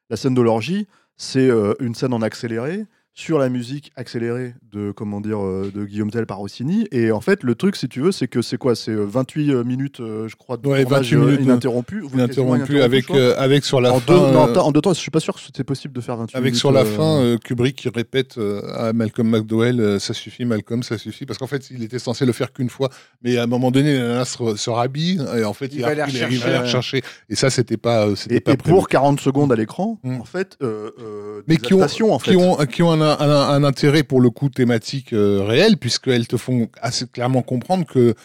La 0.09 0.17
scène 0.17 0.33
de 0.33 0.41
l'orgie, 0.41 0.87
c'est 1.17 1.49
euh, 1.49 1.73
une 1.79 1.95
scène 1.95 2.13
en 2.13 2.21
accéléré 2.21 2.85
sur 3.19 3.37
la 3.37 3.49
musique 3.49 3.91
accélérée 3.97 4.53
de 4.71 4.91
comment 4.93 5.19
dire 5.19 5.43
euh, 5.43 5.69
de 5.75 5.83
Guillaume 5.83 6.09
Tell 6.09 6.25
par 6.25 6.37
Rossini 6.37 6.87
et 6.93 7.11
en 7.11 7.19
fait 7.19 7.43
le 7.43 7.53
truc 7.53 7.75
si 7.75 7.89
tu 7.89 7.99
veux 7.99 8.13
c'est 8.13 8.29
que 8.29 8.41
c'est 8.41 8.57
quoi? 8.57 8.75
C'est 8.75 8.91
euh, 8.91 9.03
28 9.05 9.65
minutes 9.65 9.99
euh, 9.99 10.29
je 10.29 10.37
crois 10.37 10.55
de 10.55 10.65
Ouais, 10.65 10.83
tournage, 10.83 11.11
28 11.11 11.15
euh, 11.15 11.25
minutes, 11.25 11.41
ininterrompu 11.41 11.99
Vous- 11.99 12.15
Ininterrompu 12.17 12.81
avec, 12.81 13.09
euh, 13.11 13.35
avec 13.37 13.65
sur 13.65 13.81
la 13.81 13.91
en, 13.93 13.99
fin. 13.99 14.13
deux, 14.13 14.19
non, 14.31 14.47
euh, 14.47 14.55
en 14.55 14.71
deux 14.71 14.79
temps 14.79 14.93
je 14.93 14.99
suis 14.99 15.11
pas 15.11 15.19
sûr 15.19 15.33
que 15.33 15.41
c'était 15.41 15.65
possible 15.65 15.93
de 15.93 15.99
faire 15.99 16.15
28 16.15 16.35
Avec 16.37 16.45
minutes 16.45 16.59
sur 16.59 16.71
la 16.71 16.81
euh, 16.81 16.85
fin, 16.85 17.19
euh, 17.19 17.37
Kubrick 17.37 17.75
qui 17.75 17.89
répète 17.89 18.37
euh, 18.37 18.61
à 18.73 18.93
Malcolm 18.93 19.27
McDowell, 19.29 19.81
euh, 19.81 19.99
ça 19.99 20.13
suffit 20.13 20.45
Malcolm, 20.45 20.81
ça 20.83 20.97
suffit, 20.97 21.25
parce 21.25 21.37
qu'en 21.39 21.47
fait 21.47 21.69
il 21.71 21.83
était 21.83 21.99
censé 21.99 22.25
le 22.25 22.31
faire 22.31 22.53
qu'une 22.53 22.69
fois, 22.69 22.87
mais 23.21 23.35
à 23.37 23.43
un 23.43 23.47
moment 23.47 23.69
donné, 23.69 23.95
se, 24.23 24.55
se 24.55 24.69
rhabille 24.69 25.21
et 25.37 25.43
en 25.43 25.53
fait 25.53 25.65
Il 25.73 25.79
il, 25.79 25.81
va 25.81 25.93
il 25.93 26.57
rechercher. 26.57 27.01
Et 27.29 27.35
ça 27.35 27.49
c'était 27.49 27.75
pas, 27.77 28.07
euh, 28.07 28.15
c'était 28.15 28.35
et, 28.35 28.39
pas 28.39 28.53
et 28.53 28.57
prévu. 28.57 28.73
pour 28.75 28.87
40 28.87 29.19
secondes 29.19 29.51
à 29.51 29.55
l'écran 29.57 29.99
Mm. 30.03 30.21
en 30.21 30.25
fait 30.25 30.55
euh, 30.61 30.91
euh, 31.01 31.41
Mais 31.47 31.57
qui 31.57 31.73
ont- 31.73 31.81
en 31.81 31.87
fait 32.19 32.31
qui 32.31 32.37
ont, 32.37 32.55
qui 32.67 32.83
ont 32.83 32.91
un, 32.93 33.08
un- 33.19 33.49
un 33.49 33.63
intérêt 33.63 34.03
pour 34.03 34.21
le 34.21 34.29
coup 34.29 34.49
thématique 34.49 35.13
euh, 35.13 35.43
réel, 35.43 35.77
puisqu'elles 35.77 36.27
te 36.27 36.37
font 36.37 36.69
assez 36.81 37.07
clairement 37.07 37.41
comprendre 37.41 37.85
que 37.85 38.15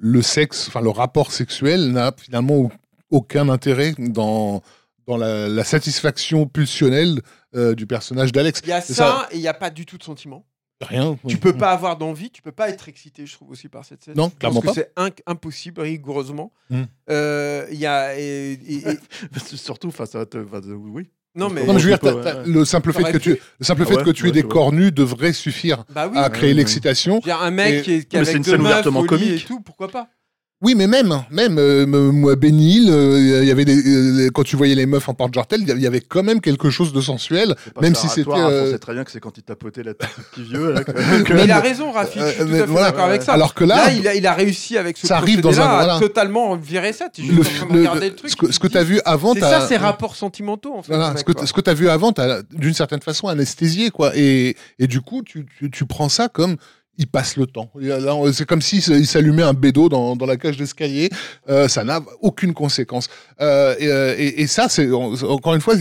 le 0.00 0.22
sexe, 0.22 0.68
enfin 0.68 0.80
le 0.80 0.90
rapport 0.90 1.32
sexuel 1.32 1.90
n'a 1.92 2.12
finalement 2.16 2.56
au- 2.56 2.70
aucun 3.10 3.48
intérêt 3.48 3.94
dans, 3.98 4.62
dans 5.06 5.16
la, 5.16 5.48
la 5.48 5.64
satisfaction 5.64 6.46
pulsionnelle 6.46 7.20
euh, 7.54 7.74
du 7.74 7.86
personnage 7.86 8.30
d'Alex. 8.32 8.60
Il 8.64 8.68
y 8.68 8.72
a 8.72 8.80
ça, 8.80 9.28
et 9.32 9.36
il 9.36 9.40
n'y 9.40 9.48
a 9.48 9.54
pas 9.54 9.70
du 9.70 9.86
tout 9.86 9.98
de 9.98 10.02
sentiment. 10.04 10.44
Rien. 10.80 11.18
Tu 11.26 11.38
peux 11.38 11.54
pas 11.56 11.72
avoir 11.72 11.96
d'envie, 11.96 12.30
tu 12.30 12.40
peux 12.40 12.52
pas 12.52 12.68
être 12.68 12.88
excité, 12.88 13.26
je 13.26 13.32
trouve 13.32 13.50
aussi 13.50 13.68
par 13.68 13.84
cette 13.84 14.04
scène. 14.04 14.14
Non, 14.16 14.26
Je 14.26 14.28
pense 14.30 14.38
clairement 14.38 14.60
que 14.60 14.66
pas. 14.66 14.74
C'est 14.74 14.92
impossible, 15.26 15.80
rigoureusement. 15.80 16.52
Hmm. 16.70 16.82
Euh, 17.10 17.66
Il 17.72 17.78
y 17.78 17.86
a 17.86 18.16
et- 18.16 18.52
et- 18.52 18.88
et- 18.88 18.98
surtout 19.56 19.88
enfin 19.88 20.06
ça 20.06 20.24
te 20.24 20.38
enfin, 20.38 20.60
oui 20.70 21.10
non 21.38 21.48
mais, 21.48 21.64
Non, 21.64 21.72
mais 21.74 21.80
je 21.80 21.88
veux 21.88 21.96
dire, 21.96 22.16
ouais. 22.16 22.32
le 22.46 22.64
simple 22.64 22.92
fait 22.92 23.12
que 23.12 23.18
tu, 23.18 23.30
le 23.30 23.64
simple 23.64 23.82
Ah 23.86 23.86
fait 23.86 24.02
que 24.04 24.10
tu 24.10 24.24
aies 24.24 24.26
ouais, 24.26 24.32
des 24.32 24.42
corps 24.42 24.72
nus 24.72 24.90
devrait 24.92 25.32
suffire 25.32 25.84
bah 25.94 26.08
oui. 26.12 26.18
à 26.18 26.28
créer 26.30 26.50
ouais. 26.50 26.54
l'excitation. 26.56 27.20
Un 27.40 27.50
mec 27.50 27.74
Et- 27.74 27.82
qui 27.82 27.92
est, 27.94 28.00
qui 28.04 28.16
Mais 28.16 28.22
avec 28.22 28.36
une 28.36 28.42
deux 28.42 28.50
scène 28.50 28.60
ouvertement 28.60 29.04
comique. 29.04 29.42
et 29.42 29.46
tout, 29.46 29.60
pourquoi 29.60 29.88
pas? 29.88 30.08
Oui, 30.60 30.74
mais 30.74 30.88
même, 30.88 31.14
même, 31.30 31.56
euh, 31.56 31.86
moi, 31.86 32.34
Bénil, 32.34 32.90
euh, 32.90 33.42
il 33.42 33.46
y 33.46 33.50
avait 33.52 33.64
des, 33.64 33.76
euh, 34.26 34.30
quand 34.34 34.42
tu 34.42 34.56
voyais 34.56 34.74
les 34.74 34.86
meufs 34.86 35.08
en 35.08 35.14
porte-jartel, 35.14 35.60
il 35.64 35.80
y 35.80 35.86
avait 35.86 36.00
quand 36.00 36.24
même 36.24 36.40
quelque 36.40 36.68
chose 36.68 36.92
de 36.92 37.00
sensuel. 37.00 37.54
Même 37.80 37.94
si 37.94 38.08
c'était, 38.08 38.24
Toire, 38.24 38.48
euh, 38.48 38.64
On 38.66 38.72
sait 38.72 38.78
très 38.80 38.92
bien 38.92 39.04
que 39.04 39.12
c'est 39.12 39.20
quand 39.20 39.38
il 39.38 39.44
tapotait 39.44 39.84
la 39.84 39.94
tête 39.94 40.08
du 40.18 40.24
petit 40.24 40.42
vieux. 40.50 40.72
Là, 40.72 40.82
que- 40.82 41.22
que- 41.22 41.32
Mais 41.32 41.44
il 41.44 41.50
a 41.52 41.60
raison, 41.60 41.92
Rafi, 41.92 42.18
je 42.18 42.26
suis 42.26 42.40
Euh, 42.40 42.44
tout 42.44 42.50
mais 42.50 42.58
à 42.58 42.60
fait 42.62 42.70
voilà. 42.72 42.86
d'accord 42.90 43.04
avec 43.04 43.22
ça. 43.22 43.34
Alors 43.34 43.54
que 43.54 43.62
là, 43.62 43.76
là, 43.86 43.92
il, 43.92 44.08
a, 44.08 44.16
il 44.16 44.26
a 44.26 44.34
réussi 44.34 44.76
avec 44.76 44.96
ce 44.98 45.06
ça 45.06 45.18
arrive 45.18 45.40
dans 45.42 45.50
procédé-là 45.50 45.92
un- 45.94 45.96
à 45.96 46.00
totalement 46.00 46.56
virer 46.56 46.92
ça. 46.92 47.08
Tu 47.08 47.22
es 47.22 47.28
le, 47.28 47.34
juste 47.44 47.50
en 47.62 47.66
train 47.66 47.66
de 47.68 47.72
le- 47.74 47.78
regarder 47.78 48.00
le- 48.00 48.06
le 48.10 48.16
truc. 48.16 48.30
ce 48.30 48.34
que, 48.36 48.46
tu 48.46 48.52
ce 48.52 48.58
que 48.58 48.66
tu 48.66 48.78
as 48.78 48.82
vu 48.82 49.00
avant, 49.04 49.34
C'est 49.34 49.40
t'as- 49.40 49.60
ça, 49.60 49.68
ces 49.68 49.76
rapports 49.76 50.16
sentimentaux, 50.16 50.74
en 50.74 50.82
fait. 50.82 50.92
Voilà, 50.92 51.10
ce 51.10 51.24
mec, 51.24 51.24
que, 51.36 51.46
ce 51.46 51.52
que 51.52 51.60
tu 51.60 51.70
as 51.70 51.74
vu 51.74 51.88
avant, 51.88 52.10
tu 52.12 52.20
as 52.20 52.42
d'une 52.52 52.74
certaine 52.74 53.00
façon 53.00 53.28
anesthésié. 53.28 53.90
Quoi. 53.90 54.10
Et, 54.16 54.56
et 54.80 54.88
du 54.88 55.02
coup, 55.02 55.22
tu, 55.22 55.46
tu, 55.56 55.70
tu 55.70 55.86
prends 55.86 56.08
ça 56.08 56.28
comme 56.28 56.56
il 56.98 57.06
passe 57.06 57.36
le 57.36 57.46
temps. 57.46 57.70
C'est 58.32 58.46
comme 58.46 58.60
s'il 58.60 58.82
il 58.88 59.06
s'allumait 59.06 59.44
un 59.44 59.54
bédo 59.54 59.88
dans, 59.88 60.16
la 60.26 60.36
cage 60.36 60.56
d'escalier. 60.56 61.08
Euh, 61.48 61.68
ça 61.68 61.84
n'a 61.84 62.00
aucune 62.20 62.52
conséquence. 62.52 63.08
Euh, 63.40 63.74
et, 63.78 63.88
euh, 63.88 64.14
et- 64.18 64.46
ça, 64.46 64.68
c'est 64.68 64.90
encore 64.92 65.54
une 65.54 65.60
fois. 65.60 65.74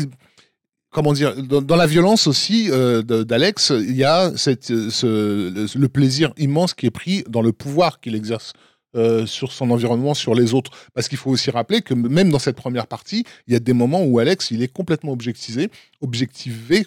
Comment 0.90 1.14
dire 1.14 1.36
dans, 1.44 1.76
la 1.76 1.86
violence 1.86 2.28
aussi 2.28 2.70
d'Alex, 2.70 3.74
il 3.76 3.96
y 3.96 4.06
a 4.06 4.32
le 4.32 5.88
plaisir 5.88 6.32
immense 6.38 6.74
qui 6.74 6.86
est 6.86 6.92
pris 6.92 7.24
dans 7.28 7.42
le 7.42 7.52
pouvoir 7.52 8.00
qu'il 8.00 8.16
exerce 8.16 8.54
euh, 8.96 9.26
sur 9.26 9.52
son 9.52 9.70
environnement, 9.72 10.14
sur 10.14 10.34
les 10.34 10.54
autres. 10.54 10.72
Parce 10.94 11.08
qu'il 11.10 11.18
faut 11.18 11.30
aussi 11.30 11.52
rappeler 11.52 11.82
que 11.82 11.94
même 11.94 12.32
dans 12.32 12.40
cette 12.40 12.56
première 12.56 12.88
partie, 12.88 13.26
il 13.48 13.54
y 13.54 13.56
a 13.56 13.60
des 13.60 13.74
moments 13.74 14.04
où 14.04 14.20
Alex, 14.20 14.50
il 14.52 14.64
est 14.64 14.72
complètement 14.72 15.12
objectisé, 15.12 15.70
objectivé, 16.02 16.86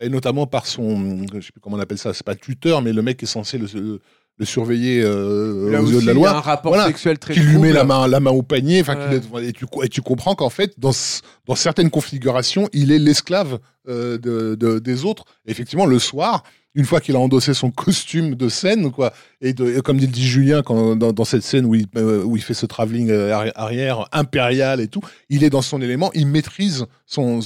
et 0.00 0.08
notamment 0.08 0.46
par 0.46 0.66
son, 0.66 1.24
je 1.32 1.40
sais 1.40 1.52
plus 1.52 1.60
comment 1.60 1.76
on 1.76 1.80
appelle 1.80 1.98
ça, 1.98 2.12
c'est 2.12 2.24
pas 2.26 2.34
tuteur, 2.34 2.82
mais 2.82 2.92
le 2.92 3.02
mec 3.02 3.22
est 3.22 3.26
censé 3.26 3.58
le, 3.58 3.66
le- 3.74 4.00
le 4.38 4.44
surveiller 4.44 5.00
euh, 5.02 5.70
Là 5.70 5.80
aux 5.80 5.84
aussi, 5.84 5.94
yeux 5.94 6.00
de 6.02 6.06
la 6.06 6.10
a 6.10 6.14
un 6.14 6.18
loi. 6.18 6.40
rapport 6.40 6.72
Voilà. 6.72 6.86
sexuel 6.88 7.18
très 7.18 7.32
Qui 7.32 7.40
lui 7.40 7.56
met 7.56 7.72
la 7.72 7.84
main, 7.84 8.06
la 8.06 8.20
main 8.20 8.32
au 8.32 8.42
panier, 8.42 8.82
enfin, 8.82 8.98
Ouais. 9.32 9.46
et, 9.48 9.52
tu, 9.54 9.64
et 9.82 9.88
tu 9.88 10.02
comprends 10.02 10.34
qu'en 10.34 10.50
fait, 10.50 10.78
dans, 10.78 10.92
ce- 10.92 11.22
dans 11.46 11.54
certaines 11.54 11.88
configurations, 11.88 12.68
il 12.74 12.92
est 12.92 12.98
l'esclave 12.98 13.58
euh, 13.88 14.18
de, 14.18 14.54
de- 14.54 14.78
des 14.78 15.06
autres. 15.06 15.24
Et 15.46 15.52
effectivement, 15.52 15.86
le 15.86 15.98
soir, 15.98 16.42
une 16.76 16.84
fois 16.84 17.00
qu'il 17.00 17.16
a 17.16 17.18
endossé 17.18 17.54
son 17.54 17.70
costume 17.70 18.34
de 18.34 18.50
scène, 18.50 18.92
quoi, 18.92 19.12
et, 19.40 19.54
comme 19.82 19.96
dit, 19.96 20.26
Julien 20.26 20.62
quand, 20.62 20.94
dans, 20.94 21.12
dans 21.12 21.24
cette 21.24 21.42
scène 21.42 21.64
où 21.64 21.74
il, 21.74 21.86
euh, 21.96 22.36
fait 22.36 22.54
ce 22.54 22.66
travelling 22.66 23.10
euh, 23.10 23.32
arri- 23.32 23.52
arrière 23.54 24.06
impérial 24.12 24.80
et 24.80 24.86
tout, 24.86 25.00
il 25.30 25.42
est 25.42 25.48
dans 25.48 25.62
son 25.62 25.80
élément, 25.80 26.10
il 26.12 26.26
maîtrise 26.26 26.84
son, 27.06 27.40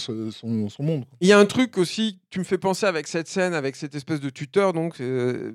monde. 0.81 1.05
Il 1.21 1.29
y 1.29 1.33
a 1.33 1.39
un 1.39 1.47
truc 1.47 1.79
aussi, 1.79 2.19
tu 2.31 2.41
me 2.41 2.45
fais 2.45 2.59
penser 2.59 2.87
avec 2.87 3.07
cette 3.07 3.29
scène, 3.29 3.55
avec 3.55 3.77
cette 3.77 3.95
espèce 3.95 4.21
de 4.21 4.31
tuteur, 4.31 4.73
donc 4.73 5.01
euh, 5.01 5.53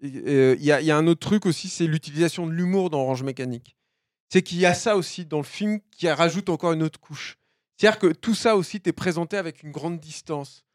il 0.00 0.64
y, 0.64 0.70
a, 0.70 0.96
un 0.96 1.06
autre 1.08 1.20
truc 1.20 1.44
aussi, 1.44 1.68
c'est 1.68 1.88
l'utilisation 1.88 2.46
de 2.46 2.52
l'humour 2.52 2.88
dans 2.88 3.00
Orange 3.00 3.24
Mécanique. 3.24 3.76
C'est 4.32 4.42
qu'il 4.42 4.58
y 4.58 4.66
a 4.66 4.74
ça 4.74 4.96
aussi 4.96 5.26
dans 5.26 5.38
le 5.38 5.42
film 5.42 5.80
qui 5.90 6.08
rajoute 6.08 6.50
encore 6.50 6.72
une 6.72 6.84
autre 6.84 7.00
couche. 7.00 7.36
C'est-à-dire 7.76 7.98
que 7.98 8.08
tout 8.08 8.34
ça 8.34 8.56
aussi 8.56 8.80
t'est 8.80 8.92
présenté 8.92 9.36
avec 9.36 9.64
une 9.64 9.72
grande 9.72 9.98
distance. 9.98 10.67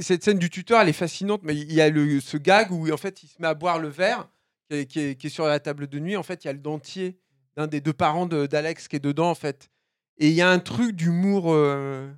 Cette 0.00 0.24
scène 0.24 0.38
du 0.38 0.50
tuteur, 0.50 0.80
elle 0.80 0.88
est 0.88 0.92
fascinante, 0.92 1.40
mais 1.42 1.56
il 1.56 1.72
y 1.72 1.80
a 1.80 1.88
le, 1.90 2.20
ce 2.20 2.36
gag 2.36 2.70
où 2.70 2.90
en 2.92 2.96
fait 2.96 3.22
il 3.22 3.26
se 3.28 3.40
met 3.40 3.48
à 3.48 3.54
boire 3.54 3.78
le 3.78 3.88
verre 3.88 4.28
qui 4.68 4.76
est, 4.76 4.86
qui 4.86 5.00
est- 5.00 5.14
qui 5.16 5.26
est 5.28 5.30
sur 5.30 5.46
la 5.46 5.58
table 5.60 5.86
de 5.88 5.98
nuit. 5.98 6.16
En 6.16 6.22
fait, 6.22 6.44
il 6.44 6.46
y 6.46 6.50
a 6.50 6.52
le 6.52 6.58
dentier 6.60 7.16
d'un 7.56 7.66
des 7.66 7.80
deux 7.80 7.92
parents 7.92 8.26
de- 8.26 8.46
d'Alex 8.46 8.88
qui 8.88 8.96
est 8.96 9.00
dedans, 9.00 9.30
en 9.30 9.34
fait. 9.34 9.70
Et 10.18 10.28
il 10.28 10.34
y 10.34 10.42
a 10.42 10.50
un 10.50 10.58
truc 10.60 10.94
d'humour 10.94 11.46
euh, 11.52 12.08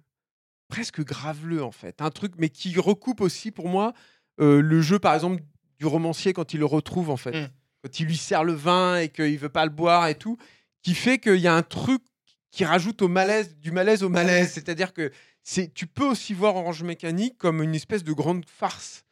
presque 0.69 1.03
graveleux, 1.05 1.63
en 1.63 1.71
fait. 1.73 2.01
Un 2.03 2.11
truc, 2.11 2.33
mais 2.39 2.49
qui 2.49 2.79
recoupe 2.79 3.21
aussi 3.21 3.51
pour 3.51 3.69
moi 3.69 3.93
euh, 4.41 4.61
le 4.61 4.81
jeu, 4.83 4.99
par 4.99 5.15
exemple, 5.15 5.43
du 5.79 5.87
romancier 5.87 6.33
quand 6.33 6.55
il 6.55 6.59
le 6.61 6.67
retrouve, 6.67 7.11
en 7.11 7.17
fait. 7.17 7.33
Mm. 7.43 7.49
Quand 7.85 8.01
il 8.01 8.07
lui 8.07 8.17
sert 8.17 8.45
le 8.45 8.53
vin 8.55 8.99
et 8.99 9.09
qu'il 9.09 9.39
veut 9.39 9.49
pas 9.49 9.65
le 9.65 9.71
boire 9.71 10.07
et 10.09 10.15
tout, 10.15 10.37
qui 10.83 10.95
fait 10.95 11.19
qu'il 11.19 11.37
y 11.41 11.47
a 11.49 11.55
un 11.55 11.63
truc 11.63 12.03
qui 12.51 12.65
rajoute 12.65 13.03
au 13.03 13.09
malaise, 13.09 13.57
du 13.57 13.71
malaise 13.73 14.03
au 14.03 14.09
malaise. 14.09 14.53
C'est-à-dire 14.53 14.93
que 14.93 15.11
c'est, 15.43 15.73
tu 15.75 15.87
peux 15.87 16.05
aussi 16.07 16.35
voir 16.35 16.57
Orange 16.57 16.83
Mécanique 16.83 17.37
comme 17.39 17.63
une 17.63 17.75
espèce 17.75 18.05
de 18.05 18.13
grande 18.13 18.45
farce. 18.47 19.05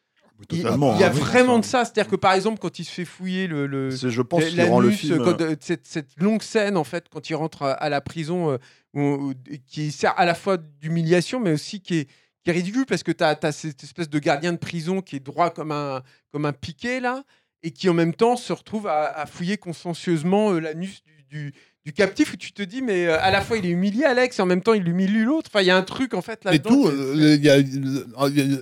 Il, 0.50 0.62
Totalement, 0.62 0.94
il 0.94 1.00
y 1.00 1.04
a 1.04 1.08
hein, 1.08 1.10
vraiment 1.10 1.58
de 1.58 1.64
ça. 1.66 1.84
C'est-à-dire 1.84 2.08
que 2.10 2.16
par 2.16 2.32
exemple, 2.32 2.60
quand 2.60 2.78
il 2.78 2.84
se 2.84 2.90
fait 2.90 3.04
fouiller 3.04 3.46
le, 3.46 3.66
le- 3.66 3.90
je 3.90 4.22
pense, 4.22 4.42
la- 4.42 4.48
qui 4.64 4.70
rend 4.70 4.80
le 4.80 4.86
l'anus, 4.88 5.00
film. 5.00 5.22
quand, 5.22 5.38
euh, 5.42 5.54
cette, 5.60 5.86
cette 5.86 6.08
longue 6.18 6.42
scène 6.42 6.78
en 6.78 6.84
fait, 6.84 7.08
quand 7.10 7.28
il 7.28 7.34
rentre 7.34 7.62
à, 7.64 7.72
à 7.72 7.88
la 7.90 8.00
prison, 8.00 8.50
euh, 8.52 8.56
où- 8.94 9.00
où- 9.30 9.34
qui 9.66 9.92
sert 9.92 10.18
à 10.18 10.24
la 10.24 10.34
fois 10.34 10.56
d'humiliation, 10.56 11.40
mais 11.40 11.52
aussi 11.52 11.80
qui 11.82 11.98
est, 11.98 12.04
qui 12.42 12.48
est 12.48 12.52
ridicule 12.54 12.86
parce 12.86 13.02
que 13.02 13.12
tu 13.12 13.22
as, 13.22 13.52
cette 13.52 13.84
espèce 13.84 14.08
de 14.08 14.18
gardien 14.18 14.52
de 14.54 14.58
prison 14.58 15.02
qui 15.02 15.16
est 15.16 15.20
droit 15.20 15.50
comme 15.50 15.72
un, 15.72 16.00
comme 16.32 16.46
un 16.46 16.54
piquet 16.54 17.00
là, 17.00 17.22
et 17.62 17.70
qui 17.70 17.90
en 17.90 17.94
même 17.94 18.14
temps 18.14 18.36
se 18.36 18.54
retrouve 18.54 18.86
à, 18.86 19.08
à 19.12 19.26
fouiller 19.26 19.58
consciencieusement 19.58 20.52
euh, 20.52 20.58
l'anus 20.60 21.02
du, 21.02 21.22
du, 21.24 21.54
du 21.86 21.92
captif 21.92 22.34
où 22.34 22.36
tu 22.36 22.52
te 22.52 22.62
dis 22.62 22.82
mais 22.82 23.06
euh, 23.06 23.16
à 23.20 23.30
la 23.30 23.40
fois 23.40 23.56
il 23.58 23.64
est 23.66 23.70
humilié 23.70 24.04
Alex 24.04 24.38
et 24.38 24.42
en 24.42 24.46
même 24.46 24.62
temps 24.62 24.74
il 24.74 24.86
humilie 24.86 25.22
l'autre. 25.24 25.48
Enfin 25.52 25.62
il 25.62 25.66
y 25.66 25.70
a 25.70 25.76
un 25.76 25.82
truc 25.82 26.14
en 26.14 26.22
fait 26.22 26.44
là. 26.44 26.54
Et 26.54 26.58
tout, 26.60 26.86
euh, 26.88 27.36
il 27.38 27.44
y 27.44 27.48
a- 27.50 27.58
il 27.58 28.38
y 28.38 28.54
a- 28.54 28.58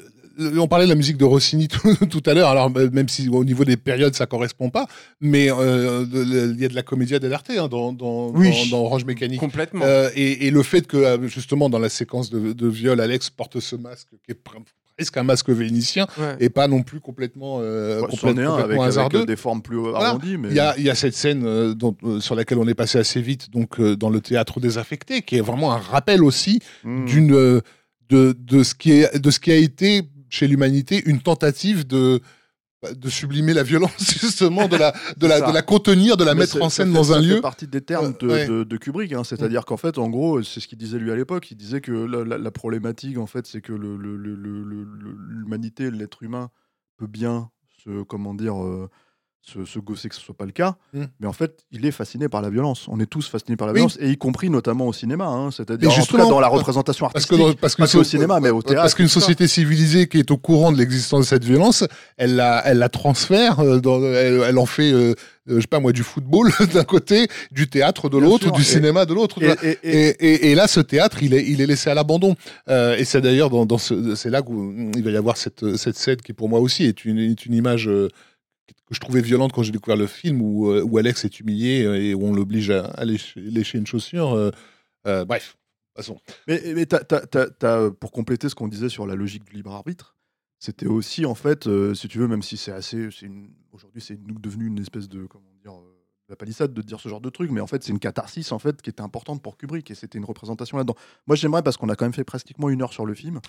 on 0.61 0.69
parlait 0.69 0.85
de 0.85 0.91
la 0.91 0.95
musique 0.95 1.16
de 1.16 1.25
Rossini 1.25 1.66
tout, 1.69 1.97
tout 2.07 2.23
à 2.27 2.33
l'heure, 2.33 2.49
alors 2.51 2.71
même 2.71 3.09
si 3.09 3.29
au 3.29 3.45
niveau 3.45 3.64
des 3.64 3.77
périodes 3.77 4.14
ça 4.14 4.27
correspond 4.27 4.71
pas, 4.71 4.87
mais 5.21 5.51
euh, 5.51 6.07
il 6.12 6.61
y 6.61 6.64
a 6.64 6.69
de 6.69 6.75
la 6.77 6.85
comédia 6.85 7.19
dell'arte 7.19 7.51
hein, 7.51 7.66
dans, 7.66 7.93
dans, 7.93 8.29
Oui. 8.31 8.51
dans, 8.71 8.77
dans 8.79 8.85
Orange 8.85 9.05
Mécanique. 9.05 9.41
complètement. 9.41 9.85
Euh, 9.85 10.11
et, 10.14 10.47
et 10.47 10.51
le 10.53 10.62
fait 10.62 10.87
que 10.87 11.19
justement 11.27 11.69
dans 11.69 11.81
la 11.81 11.89
séquence 11.89 12.31
de, 12.31 12.53
de 12.53 12.69
viol, 12.69 13.01
Alex 13.01 13.31
porte 13.31 13.59
ce 13.59 13.75
masque 13.75 14.11
qui 14.25 14.31
est 14.31 14.35
pr- 14.35 14.62
presque 14.99 15.16
un 15.16 15.22
masque 15.22 15.49
vénitien 15.51 16.07
Ouais. 16.18 16.36
et 16.40 16.51
pas 16.51 16.66
non 16.66 16.82
plus 16.82 16.99
complètement, 17.01 17.61
euh, 17.62 18.01
Ouais, 18.01 18.09
complète- 18.09 18.20
c'en 18.20 18.28
est 18.28 18.44
un 18.44 18.51
avec, 18.55 18.61
complètement 18.62 18.82
avec, 18.82 18.88
hasardeux. 18.99 19.26
des 19.26 19.36
formes 19.36 19.62
plus 19.62 19.78
arrondies. 19.94 20.36
Mais... 20.36 20.49
Il 20.49 20.55
y 20.57 20.61
a, 20.61 20.74
il 20.76 20.82
y 20.84 20.90
a 20.90 20.94
cette 20.96 21.14
scène 21.14 21.42
euh, 21.46 21.72
dont, 21.72 21.96
euh, 22.03 22.18
sur 22.20 22.34
laquelle 22.34 22.59
on 22.59 22.66
est 22.66 22.74
passé 22.74 22.99
assez 22.99 23.22
vite, 23.22 23.51
donc 23.53 23.78
euh, 23.78 23.94
dans 23.96 24.11
le 24.11 24.20
théâtre 24.20 24.59
désaffecté, 24.59 25.22
qui 25.22 25.36
est 25.36 25.40
vraiment 25.40 25.72
un 25.72 25.78
rappel 25.78 26.24
aussi 26.24 26.59
Mm. 26.84 27.05
d'une 27.07 27.32
euh, 27.34 27.61
de, 28.11 28.34
de 28.38 28.62
ce 28.64 28.74
qui 28.74 28.90
est 28.92 29.18
de 29.18 29.30
ce 29.30 29.38
qui 29.38 29.53
a 29.53 29.57
été 29.57 30.03
chez 30.30 30.49
l'humanité 30.49 31.03
une 31.07 31.20
tentative 31.20 31.86
de 31.86 32.20
de 32.95 33.09
sublimer 33.09 33.55
la 33.55 33.64
violence 33.64 33.93
justement 34.20 34.68
de 34.68 34.76
la 34.76 34.95
de 35.16 35.26
la 35.26 35.35
C'est 35.37 35.41
ça. 35.41 35.49
de 35.49 35.53
la 35.55 35.62
contenir 35.62 36.16
de 36.16 36.22
la 36.24 36.35
Mais 36.35 36.41
mettre 36.41 36.53
c'est- 36.55 36.62
en 36.62 36.70
scène 36.70 36.93
dans 36.93 37.12
un 37.12 37.20
lieu 37.20 37.41
partie 37.41 37.66
des 37.66 37.81
termes 37.81 38.14
de, 38.20 38.26
Euh, 38.26 38.31
ouais. 38.33 38.47
de- 38.47 38.62
de 38.64 38.76
Kubrick, 38.76 39.12
hein. 39.12 39.24
c'est-à-dire 39.24 39.64
qu'en 39.64 39.76
fait, 39.76 39.99
en 39.99 40.09
gros, 40.09 40.43
c'est 40.45 40.61
ce 40.61 40.68
qu'il 40.68 40.79
disait 40.79 40.99
lui 40.99 41.11
à 41.11 41.16
l'époque. 41.16 41.51
Il 41.51 41.57
disait 41.57 41.81
que 41.81 41.91
la, 41.91 42.22
la- 42.24 42.39
la 42.39 42.51
problématique, 42.53 43.18
en 43.18 43.26
fait, 43.26 43.47
c'est 43.49 43.61
que 43.61 43.72
le- 43.72 43.97
le- 43.97 44.16
le- 44.16 44.37
le- 44.37 44.62
le- 44.62 44.85
le- 44.85 45.16
l'humanité, 45.28 45.90
l'être 45.90 46.23
humain, 46.23 46.51
peut 46.98 47.09
bien 47.09 47.51
se, 47.85 48.02
comment 48.05 48.35
dire, 48.35 48.62
euh, 48.62 48.89
se, 49.49 49.65
se 49.65 49.79
gausser 49.79 50.09
que 50.09 50.15
ce 50.15 50.20
soit 50.20 50.37
pas 50.37 50.45
le 50.47 50.53
cas, 50.53 50.77
Mm. 50.93 51.05
mais 51.20 51.27
en 51.27 51.33
fait, 51.33 51.65
il 51.73 51.85
est 51.87 51.91
fasciné 51.91 52.29
par 52.29 52.43
la 52.43 52.51
violence. 52.51 52.87
On 52.89 53.01
est 53.01 53.07
tous 53.07 53.29
fascinés 53.29 53.57
par 53.57 53.66
la 53.66 53.73
Oui. 53.73 53.79
violence, 53.81 53.97
et 54.01 54.11
y 54.11 54.16
compris 54.16 54.51
notamment 54.51 54.87
au 54.87 54.93
cinéma. 54.93 55.27
hein. 55.27 55.51
C'est-à-dire 55.51 55.89
en 55.89 55.93
tout 55.93 56.01
justement, 56.01 56.25
cas 56.25 56.31
dans 56.31 56.41
la 56.41 56.49
représentation 56.49 57.07
Parce 57.07 57.25
artistique. 57.25 57.39
que, 57.39 57.53
dans- 57.53 57.59
parce 57.59 57.75
que 57.75 57.83
pas 57.83 57.89
que 57.89 57.99
au 57.99 58.05
cinéma, 58.05 58.41
mais 58.41 58.51
au 58.51 58.62
théâtre. 58.62 58.83
Parce 58.83 58.95
qu'une 58.95 59.09
société 59.09 59.47
civilisée 59.49 60.07
qui 60.09 60.19
est 60.19 60.31
au 60.31 60.37
courant 60.37 60.70
de 60.73 60.79
l'existence 60.79 61.20
de 61.20 61.27
cette 61.27 61.45
violence, 61.45 61.85
elle 62.16 62.37
la, 62.37 62.62
elle 62.66 62.79
la 62.79 62.89
transfère, 62.89 63.61
euh, 63.61 63.81
dans, 63.81 64.03
elle, 64.03 64.43
elle 64.47 64.59
en 64.59 64.66
fait, 64.66 64.93
euh, 64.93 65.15
euh, 65.49 65.57
je 65.57 65.61
sais 65.62 65.66
pas 65.66 65.81
moi, 65.81 65.93
du 65.93 66.03
football 66.03 66.51
d'un 66.75 66.85
côté, 66.85 67.27
du 67.51 67.69
théâtre 67.69 68.09
de 68.11 68.19
l'autre, 68.19 68.53
du 68.53 68.61
et- 68.61 68.65
cinéma 68.65 69.07
de 69.07 69.15
l'autre. 69.15 69.39
Et, 69.83 70.55
là, 70.55 70.66
ce 70.69 70.81
théâtre, 70.81 71.23
il 71.23 71.35
est, 71.35 71.45
il 71.49 71.61
est 71.61 71.66
laissé 71.66 71.91
à 71.91 71.95
l'abandon. 71.95 72.35
Euh, 72.69 72.97
et 72.97 73.05
c'est 73.05 73.20
d'ailleurs 73.20 73.51
dans, 73.51 73.65
dans 73.66 73.79
ce, 73.79 74.15
c'est 74.15 74.31
là 74.31 74.43
où 74.47 74.73
il 74.95 75.03
va 75.03 75.11
y 75.11 75.16
avoir 75.16 75.37
cette, 75.37 75.77
cette 75.77 75.97
scène 75.97 76.16
qui, 76.19 76.33
pour 76.33 76.49
moi 76.49 76.61
aussi, 76.61 76.85
est 76.85 77.05
une, 77.05 77.19
est 77.19 77.47
une 77.47 77.55
image 77.55 77.89
euh, 77.89 78.09
que 78.74 78.95
je 78.95 79.01
trouvais 79.01 79.20
violente 79.20 79.53
quand 79.53 79.62
j'ai 79.62 79.73
découvert 79.73 79.97
le 79.97 80.07
film, 80.07 80.40
où, 80.40 80.70
euh, 80.70 80.99
Alex 80.99 81.24
est 81.24 81.40
humilié 81.40 81.85
euh, 81.85 82.01
et 82.01 82.15
où 82.15 82.24
on 82.24 82.32
l'oblige 82.32 82.70
à, 82.70 82.86
à 82.86 83.05
lécher, 83.05 83.78
une 83.78 83.86
chaussure. 83.86 84.32
euh, 84.35 84.51
euh, 85.07 85.24
bref, 85.24 85.57
passons. 85.95 86.19
Mais, 86.47 86.62
mais 86.74 86.86
pour 88.01 88.12
compléter 88.12 88.49
ce 88.49 88.55
qu'on 88.55 88.69
disait 88.69 88.89
sur 88.89 89.07
la 89.07 89.15
logique 89.15 89.45
du 89.45 89.55
libre 89.55 89.73
arbitre, 89.73 90.16
c'était 90.59 90.86
aussi 90.86 91.24
en 91.24 91.35
fait, 91.35 91.69
si 91.95 92.09
tu 92.09 92.19
veux, 92.19 92.28
même 92.28 92.43
si 92.43 92.57
c'est 92.57 92.73
assez, 92.73 93.09
aujourd'hui 93.73 94.01
c'est 94.01 94.19
devenu 94.23 94.66
une 94.66 94.78
espèce 94.81 95.09
de 95.09 95.27
comment 95.27 95.45
dire, 95.62 95.74
la 96.28 96.36
palissade 96.36 96.74
de 96.74 96.82
dire 96.82 97.01
ce 97.01 97.09
genre 97.09 97.20
de 97.20 97.31
truc, 97.31 97.51
mais 97.51 97.61
en 97.61 97.66
fait 97.66 97.82
c'est 97.82 97.93
une 97.93 97.99
catharsis 97.99 98.53
en 98.53 98.59
fait 98.59 98.82
qui 98.82 98.90
était 98.90 99.01
importante 99.01 99.43
pour 99.43 99.57
Kubrick 99.57 99.90
et 99.90 99.95
c'était 99.95 100.19
une 100.19 100.24
représentation 100.24 100.77
là-dedans. 100.77 100.97
Moi 101.27 101.36
j'aimerais 101.36 101.62
parce 101.62 101.77
qu'on 101.77 101.89
a 101.89 101.97
quand 101.97 102.05
même 102.05 102.12
fait 102.12 102.24
pratiquement 102.24 102.69
une 102.69 102.82
heure 102.82 102.93
sur 102.93 103.07
le 103.07 103.15
film. 103.15 103.40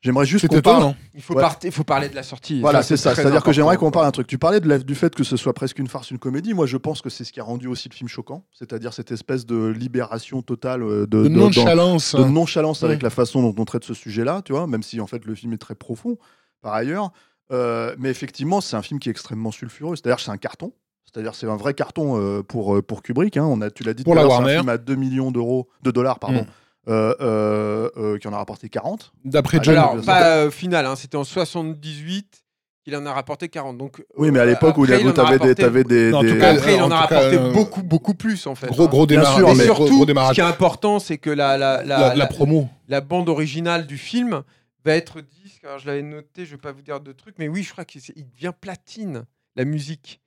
J'aimerais 0.00 0.26
juste 0.26 0.46
qu'on 0.46 0.60
parle. 0.60 0.94
Il 1.14 1.20
faut, 1.22 1.34
Ouais. 1.34 1.40
par- 1.42 1.58
il 1.64 1.72
faut 1.72 1.82
parler 1.82 2.08
de 2.08 2.14
la 2.14 2.22
sortie. 2.22 2.60
Voilà, 2.60 2.82
c'est 2.84 2.96
ça. 2.96 3.14
C'est-à-dire 3.16 3.42
que 3.42 3.50
j'aimerais 3.52 3.76
qu'on 3.76 3.90
parle 3.90 4.06
un 4.06 4.12
truc. 4.12 4.28
Tu 4.28 4.38
parlais 4.38 4.60
de 4.60 4.68
la- 4.68 4.78
du 4.78 4.94
fait 4.94 5.12
que 5.14 5.24
ce 5.24 5.36
soit 5.36 5.52
presque 5.54 5.78
une 5.80 5.88
farce, 5.88 6.12
une 6.12 6.18
comédie. 6.18 6.54
Moi, 6.54 6.66
je 6.66 6.76
pense 6.76 7.02
que 7.02 7.10
c'est 7.10 7.24
ce 7.24 7.32
qui 7.32 7.40
a 7.40 7.42
rendu 7.42 7.66
aussi 7.66 7.88
le 7.88 7.94
film 7.94 8.08
choquant. 8.08 8.44
C'est-à-dire 8.52 8.92
cette 8.92 9.10
espèce 9.10 9.44
de 9.44 9.66
libération 9.66 10.40
totale 10.40 10.82
euh, 10.84 11.00
de, 11.06 11.24
De 11.24 11.28
de- 11.28 11.28
dans- 11.34 11.40
nonchalance. 11.46 12.14
de 12.14 12.22
nonchalance 12.24 12.84
avec 12.84 12.98
Ouais. 12.98 13.02
la 13.04 13.10
façon 13.10 13.42
dont 13.42 13.54
on 13.60 13.64
traite 13.64 13.82
ce 13.84 13.94
sujet-là, 13.94 14.42
tu 14.44 14.52
vois, 14.52 14.68
même 14.68 14.84
si 14.84 15.00
en 15.00 15.08
fait 15.08 15.24
le 15.24 15.34
film 15.34 15.52
est 15.52 15.58
très 15.58 15.74
profond 15.74 16.16
par 16.62 16.74
ailleurs. 16.74 17.10
Euh, 17.50 17.96
mais 17.98 18.10
effectivement, 18.10 18.60
c'est 18.60 18.76
un 18.76 18.82
film 18.82 19.00
qui 19.00 19.08
est 19.08 19.12
extrêmement 19.12 19.50
sulfureux. 19.50 19.96
C'est-à-dire, 19.96 20.20
c'est 20.20 20.30
un 20.30 20.36
carton. 20.36 20.72
C'est-à-dire, 21.10 21.34
c'est 21.34 21.48
un 21.48 21.56
vrai 21.56 21.72
carton 21.74 22.20
euh, 22.20 22.42
pour, 22.42 22.76
euh, 22.76 22.82
pour 22.82 23.02
Kubrick. 23.02 23.36
hein. 23.38 23.46
On 23.46 23.62
a, 23.62 23.70
tu 23.70 23.82
l'as 23.82 23.94
dit 23.94 24.04
Pour 24.04 24.14
la 24.14 24.20
c'est 24.22 24.26
un 24.26 24.30
Warner. 24.30 24.56
film 24.58 24.68
à 24.68 24.76
2 24.78 24.94
millions 24.94 25.30
d'euros, 25.32 25.66
de 25.82 25.90
dollars, 25.90 26.18
pardon, 26.18 26.42
Mm. 26.42 26.46
Euh, 26.88 27.14
euh, 27.20 27.90
euh, 27.96 28.18
qui 28.18 28.26
en 28.28 28.32
a 28.32 28.38
rapporté 28.38 28.68
40. 28.68 29.12
D'après 29.24 29.58
Ah, 29.58 29.62
John. 29.62 29.76
alors, 29.76 30.00
pas 30.04 30.36
euh, 30.36 30.50
final, 30.50 30.86
hein, 30.86 30.96
c'était 30.96 31.16
en 31.16 31.24
78 31.24 32.44
qu'il 32.84 32.96
en 32.96 33.04
a 33.06 33.12
rapporté 33.12 33.48
40. 33.48 33.76
Donc, 33.76 34.02
Oui, 34.16 34.30
mais 34.30 34.40
à 34.40 34.46
l'époque 34.46 34.78
où 34.78 34.84
il 34.84 34.92
a 34.92 35.12
t'avais 35.12 35.38
des, 35.38 35.54
t'avais 35.54 35.84
des, 35.84 36.10
Non, 36.10 36.18
en 36.18 36.22
tout 36.22 36.38
cas, 36.38 36.54
Après, 36.54 36.74
il 36.76 36.80
en 36.80 36.86
en 36.86 36.90
a 36.90 37.06
cas, 37.06 37.16
rapporté 37.20 37.38
beaucoup, 37.52 37.82
beaucoup 37.82 38.14
plus 38.14 38.46
en 38.46 38.54
fait. 38.54 38.68
Gros, 38.68 38.84
hein. 38.84 38.88
gros, 38.88 39.06
Bien 39.06 39.18
démarrage. 39.18 39.36
sûr, 39.38 39.54
mais 39.54 39.64
surtout, 39.64 39.86
gros 39.88 40.00
ce 40.02 40.06
démarrage. 40.06 40.34
qui 40.34 40.40
est 40.40 40.44
important, 40.44 40.98
c'est 40.98 41.18
que 41.18 41.30
la, 41.30 41.58
la, 41.58 41.82
la, 41.82 41.98
La, 41.98 42.08
la 42.08 42.14
la- 42.14 42.26
promo. 42.26 42.68
la 42.88 43.00
bande 43.00 43.28
originale 43.28 43.86
du 43.86 43.98
film 43.98 44.42
va 44.84 44.94
être 44.94 45.20
disque. 45.20 45.64
Alors, 45.64 45.78
je 45.78 45.86
l'avais 45.86 46.02
noté, 46.02 46.46
je 46.46 46.52
vais 46.52 46.56
pas 46.56 46.72
vous 46.72 46.80
dire 46.82 47.00
de 47.00 47.12
trucs, 47.12 47.38
mais 47.38 47.48
oui, 47.48 47.62
je 47.62 47.72
crois 47.72 47.84
qu'il 47.84 48.00
devient 48.34 48.52
platine, 48.58 49.24
la 49.56 49.64
musique. 49.66 50.20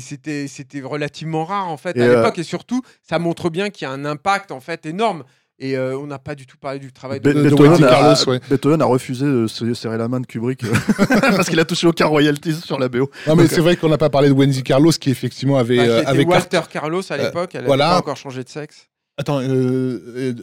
C'était 0.00 0.48
c'était 0.48 0.80
relativement 0.80 1.44
rare 1.44 1.68
en 1.68 1.76
fait 1.76 1.96
Et, 1.96 2.02
à 2.02 2.06
euh, 2.06 2.16
l'époque 2.16 2.38
et 2.40 2.42
surtout 2.42 2.82
ça 3.02 3.20
montre 3.20 3.50
bien 3.50 3.70
qu'il 3.70 3.86
y 3.86 3.88
a 3.88 3.92
un 3.92 4.04
impact 4.04 4.50
en 4.50 4.58
fait 4.58 4.84
énorme 4.84 5.22
et 5.58 5.76
euh, 5.76 5.96
on 5.98 6.06
n'a 6.06 6.18
pas 6.18 6.34
du 6.34 6.44
tout 6.44 6.58
parlé 6.58 6.78
du 6.78 6.92
travail 6.92 7.18
de, 7.20 7.30
Be- 7.30 7.34
de 7.34 7.42
Beethoven, 7.44 7.70
Wendy 7.72 7.84
a, 7.84 7.88
Carlos, 7.88 8.28
ouais. 8.28 8.40
Beethoven 8.50 8.82
a 8.82 8.84
refusé 8.84 9.24
de 9.24 9.46
se 9.46 9.72
serrer 9.72 9.96
la 9.96 10.06
main 10.06 10.20
de 10.20 10.26
Kubrick 10.26 10.64
euh, 10.64 10.72
parce 11.20 11.48
qu'il 11.48 11.58
a 11.60 11.64
touché 11.64 11.86
aucun 11.86 12.06
royalties 12.06 12.54
sur 12.54 12.78
la 12.78 12.88
BO. 12.88 13.10
Non, 13.26 13.36
mais 13.36 13.46
c'est 13.46 13.62
vrai 13.62 13.76
qu'on 13.76 13.88
n'a 13.88 13.98
pas 13.98 14.10
parlé 14.10 14.28
de 14.28 14.34
Wendy 14.34 14.62
Carlos 14.62 14.90
qui 14.92 15.10
effectivement 15.10 15.56
avait. 15.56 15.76
Qui 15.76 15.80
euh, 15.80 16.02
avait 16.04 16.24
Walter 16.26 16.60
Carlos 16.70 17.02
à 17.10 17.16
l'époque 17.16 17.54
elle 17.54 17.64
voilà. 17.64 17.84
n'avait 17.84 17.94
pas 17.96 18.00
encore 18.00 18.16
changé 18.16 18.44
de 18.44 18.48
sexe 18.48 18.88
Attends, 19.18 19.40
euh, 19.40 20.34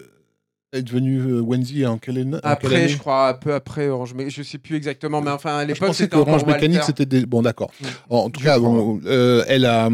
elle 0.72 0.80
est 0.80 0.82
devenue 0.82 1.40
Wendy 1.42 1.86
en 1.86 2.00
quelle, 2.00 2.18
en 2.18 2.32
quelle 2.32 2.40
après 2.42 2.76
année 2.76 2.88
je 2.88 2.98
crois 2.98 3.30
un 3.30 3.34
peu 3.36 3.54
après 3.54 3.90
Orange 3.90 4.16
mais 4.16 4.32
je 4.32 4.42
sais 4.42 4.58
plus 4.58 4.76
exactement 4.76 5.22
mais 5.22 5.30
enfin 5.30 5.58
à 5.58 5.62
Je 5.62 5.68
l'époque 5.68 5.90
pensais 5.90 6.06
c'était 6.06 6.16
Orange 6.16 6.46
Mécanique, 6.48 6.82
c'était 6.84 7.06
des... 7.06 7.28
Bon, 7.28 7.44
d'accord. 7.44 7.70
Mm. 7.80 7.86
En 8.10 8.30
tout 8.32 8.40
Je 8.40 8.46
cas, 8.46 8.58
bon, 8.58 9.00
euh, 9.06 9.44
elle, 9.48 9.66
a, 9.68 9.88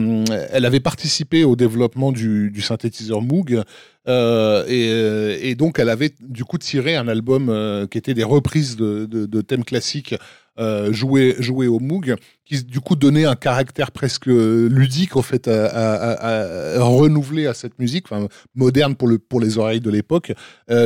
elle 0.54 0.64
avait 0.64 0.80
participé 0.80 1.44
au 1.44 1.58
développement 1.58 2.14
du, 2.14 2.50
du 2.52 2.62
synthétiseur 2.62 3.22
Moog. 3.22 3.62
Euh, 4.10 4.65
et, 4.68 4.90
euh, 4.91 5.38
et 5.41 5.56
donc, 5.56 5.80
elle 5.80 5.90
avait 5.90 6.14
du 6.19 6.44
coup 6.44 6.57
tiré 6.57 6.95
un 6.95 7.07
album 7.07 7.49
euh, 7.49 7.88
qui 7.88 7.98
était 7.98 8.14
des 8.14 8.23
reprises 8.23 8.76
de, 8.76 9.06
de- 9.06 9.26
de 9.26 9.41
thèmes 9.41 9.64
classiques 9.64 10.15
euh, 10.57 10.91
joués, 10.91 11.36
joués 11.40 11.68
au 11.68 11.80
Moog, 11.80 12.15
qui 12.44 12.61
du 12.65 12.81
coup 12.81 12.98
donnait 12.98 13.23
un 13.23 13.36
caractère 13.38 13.91
presque 13.91 14.26
ludique 14.26 15.15
en 15.15 15.22
fait 15.22 15.48
à, 15.48 15.68
à- 15.68 16.11
à- 16.11 16.80
à 16.80 16.84
renouveler 16.84 17.48
à 17.48 17.53
cette 17.53 17.80
musique, 17.80 18.07
moderne 18.56 18.95
pour, 18.95 19.07
le, 19.07 19.19
pour 19.19 19.40
les 19.40 19.57
oreilles 19.57 19.80
de 19.80 19.90
l'époque, 19.90 20.34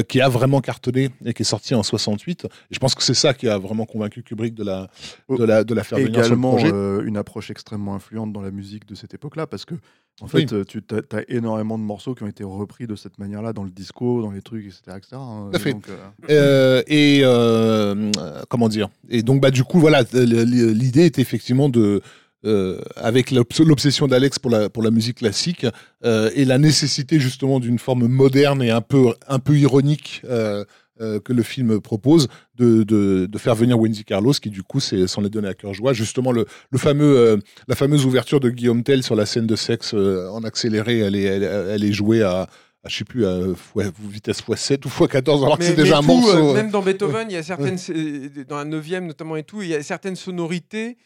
qui 0.08 0.22
a 0.22 0.30
vraiment 0.30 0.62
cartonné 0.62 1.10
et 1.26 1.34
qui 1.34 1.42
est 1.42 1.46
sorti 1.46 1.74
en 1.74 1.82
68. 1.82 2.46
Et 2.46 2.48
je 2.70 2.78
pense 2.78 2.94
que 2.94 3.02
c'est 3.02 3.16
ça 3.16 3.34
qui 3.34 3.48
a 3.50 3.58
vraiment 3.58 3.86
convaincu 3.88 4.22
Kubrick 4.22 4.54
de 4.54 4.64
la, 4.64 4.90
de 5.30 5.44
la, 5.44 5.64
de 5.64 5.74
la 5.74 5.84
faire 5.84 5.98
venir 5.98 6.12
sur 6.12 6.22
le 6.22 6.26
également 6.28 6.52
projet. 6.56 6.72
euh, 6.72 7.02
une 7.04 7.18
approche 7.18 7.50
extrêmement 7.50 7.96
influente 7.96 8.32
dans 8.32 8.42
la 8.42 8.52
musique 8.52 8.86
de 8.88 8.94
cette 8.94 9.16
époque-là 9.16 9.48
parce 9.48 9.66
que 9.66 9.74
en 10.22 10.26
Oui. 10.26 10.42
fait 10.48 10.54
euh, 10.54 10.64
tu 10.64 10.82
as, 10.92 11.22
énormément 11.28 11.78
de 11.78 11.84
morceaux 11.84 12.14
qui 12.16 12.24
ont 12.24 12.28
été 12.28 12.44
repris 12.44 12.88
de 12.88 12.96
cette 12.96 13.18
manière-là 13.18 13.52
dans 13.54 13.64
le 13.64 13.72
disco, 13.72 14.22
dans 14.22 14.32
les 14.32 14.42
trucs, 14.42 14.66
etc. 14.66 14.82
etc., 14.98 15.08
hein. 15.14 15.50
À 15.54 15.60
fait. 15.60 15.74
Donc, 15.74 15.86
euh, 15.90 15.98
Euh, 16.30 16.84
et 16.88 17.24
comment 18.50 18.70
dire? 18.70 18.90
Et 19.10 19.24
donc 19.24 19.42
bah 19.42 19.52
du 19.52 19.64
coup 19.64 19.80
voilà, 19.80 20.04
l'idée 20.14 21.06
était 21.06 21.22
effectivement 21.22 21.70
de 21.70 22.02
euh, 22.46 22.82
avec 22.98 23.32
l'obs- 23.32 23.62
l'obsession 23.62 24.08
d'Alex 24.08 24.38
pour 24.38 24.52
la 24.52 24.70
pour 24.70 24.84
la 24.84 24.92
musique 24.92 25.18
classique 25.20 25.66
euh, 26.04 26.30
et 26.36 26.44
la 26.44 26.58
nécessité 26.58 27.20
justement 27.20 27.60
d'une 27.62 27.80
forme 27.80 28.08
moderne 28.08 28.62
et 28.62 28.70
un 28.70 28.82
peu 28.82 29.14
un 29.28 29.40
peu 29.40 29.58
ironique 29.58 30.22
euh, 30.26 30.66
euh, 31.02 31.20
que 31.20 31.34
le 31.34 31.42
film 31.44 31.82
propose 31.82 32.28
de, 32.56 32.84
de, 32.84 33.26
de 33.30 33.38
faire 33.38 33.56
venir 33.56 33.80
Wendy 33.80 34.04
Carlos 34.06 34.34
qui 34.34 34.50
du 34.52 34.62
coup 34.64 34.80
c'est 34.80 35.08
s'en 35.08 35.24
est 35.26 35.30
donné 35.30 35.48
à 35.48 35.54
cœur 35.56 35.74
joie 35.74 35.92
justement 35.94 36.32
le, 36.32 36.46
le 36.70 36.78
fameux 36.78 37.18
euh, 37.18 37.38
la 37.68 37.76
fameuse 37.76 38.06
ouverture 38.06 38.40
de 38.40 38.50
Guillaume 38.52 38.84
Tell 38.84 39.02
sur 39.04 39.16
la 39.16 39.26
scène 39.26 39.48
de 39.48 39.56
sexe 39.56 39.94
euh, 39.96 40.28
en 40.30 40.44
accéléré 40.44 41.00
elle 41.00 41.16
est 41.16 41.24
elle, 41.24 41.44
elle 41.44 41.84
est 41.84 41.94
jouée 41.94 42.22
à 42.22 42.48
à, 42.86 42.90
je 42.90 42.98
sais 42.98 43.06
plus, 43.06 43.26
à 43.26 43.40
fois- 43.56 43.86
vitesse 44.02 44.42
x7 44.42 44.86
ou 44.86 44.90
x14, 44.90 45.46
alors 45.46 45.58
que 45.58 45.64
c'est 45.64 45.74
déjà 45.74 46.00
un 46.00 46.02
tout, 46.02 46.10
euh, 46.12 46.14
morceau. 46.16 46.50
euh, 46.50 46.54
même 46.54 46.70
dans 46.70 46.82
Beethoven, 46.82 47.28
il 47.30 47.34
y 47.34 47.38
a 47.38 47.44
certaines, 47.44 47.78
euh, 47.92 48.44
dans 48.46 48.58
la 48.58 48.66
neuvième 48.66 49.08
notamment 49.08 49.38
et 49.38 49.44
tout, 49.44 49.62
il 49.62 49.70
y 49.70 49.74
a 49.74 49.82
certaines 49.82 50.18
sonorités, 50.18 50.98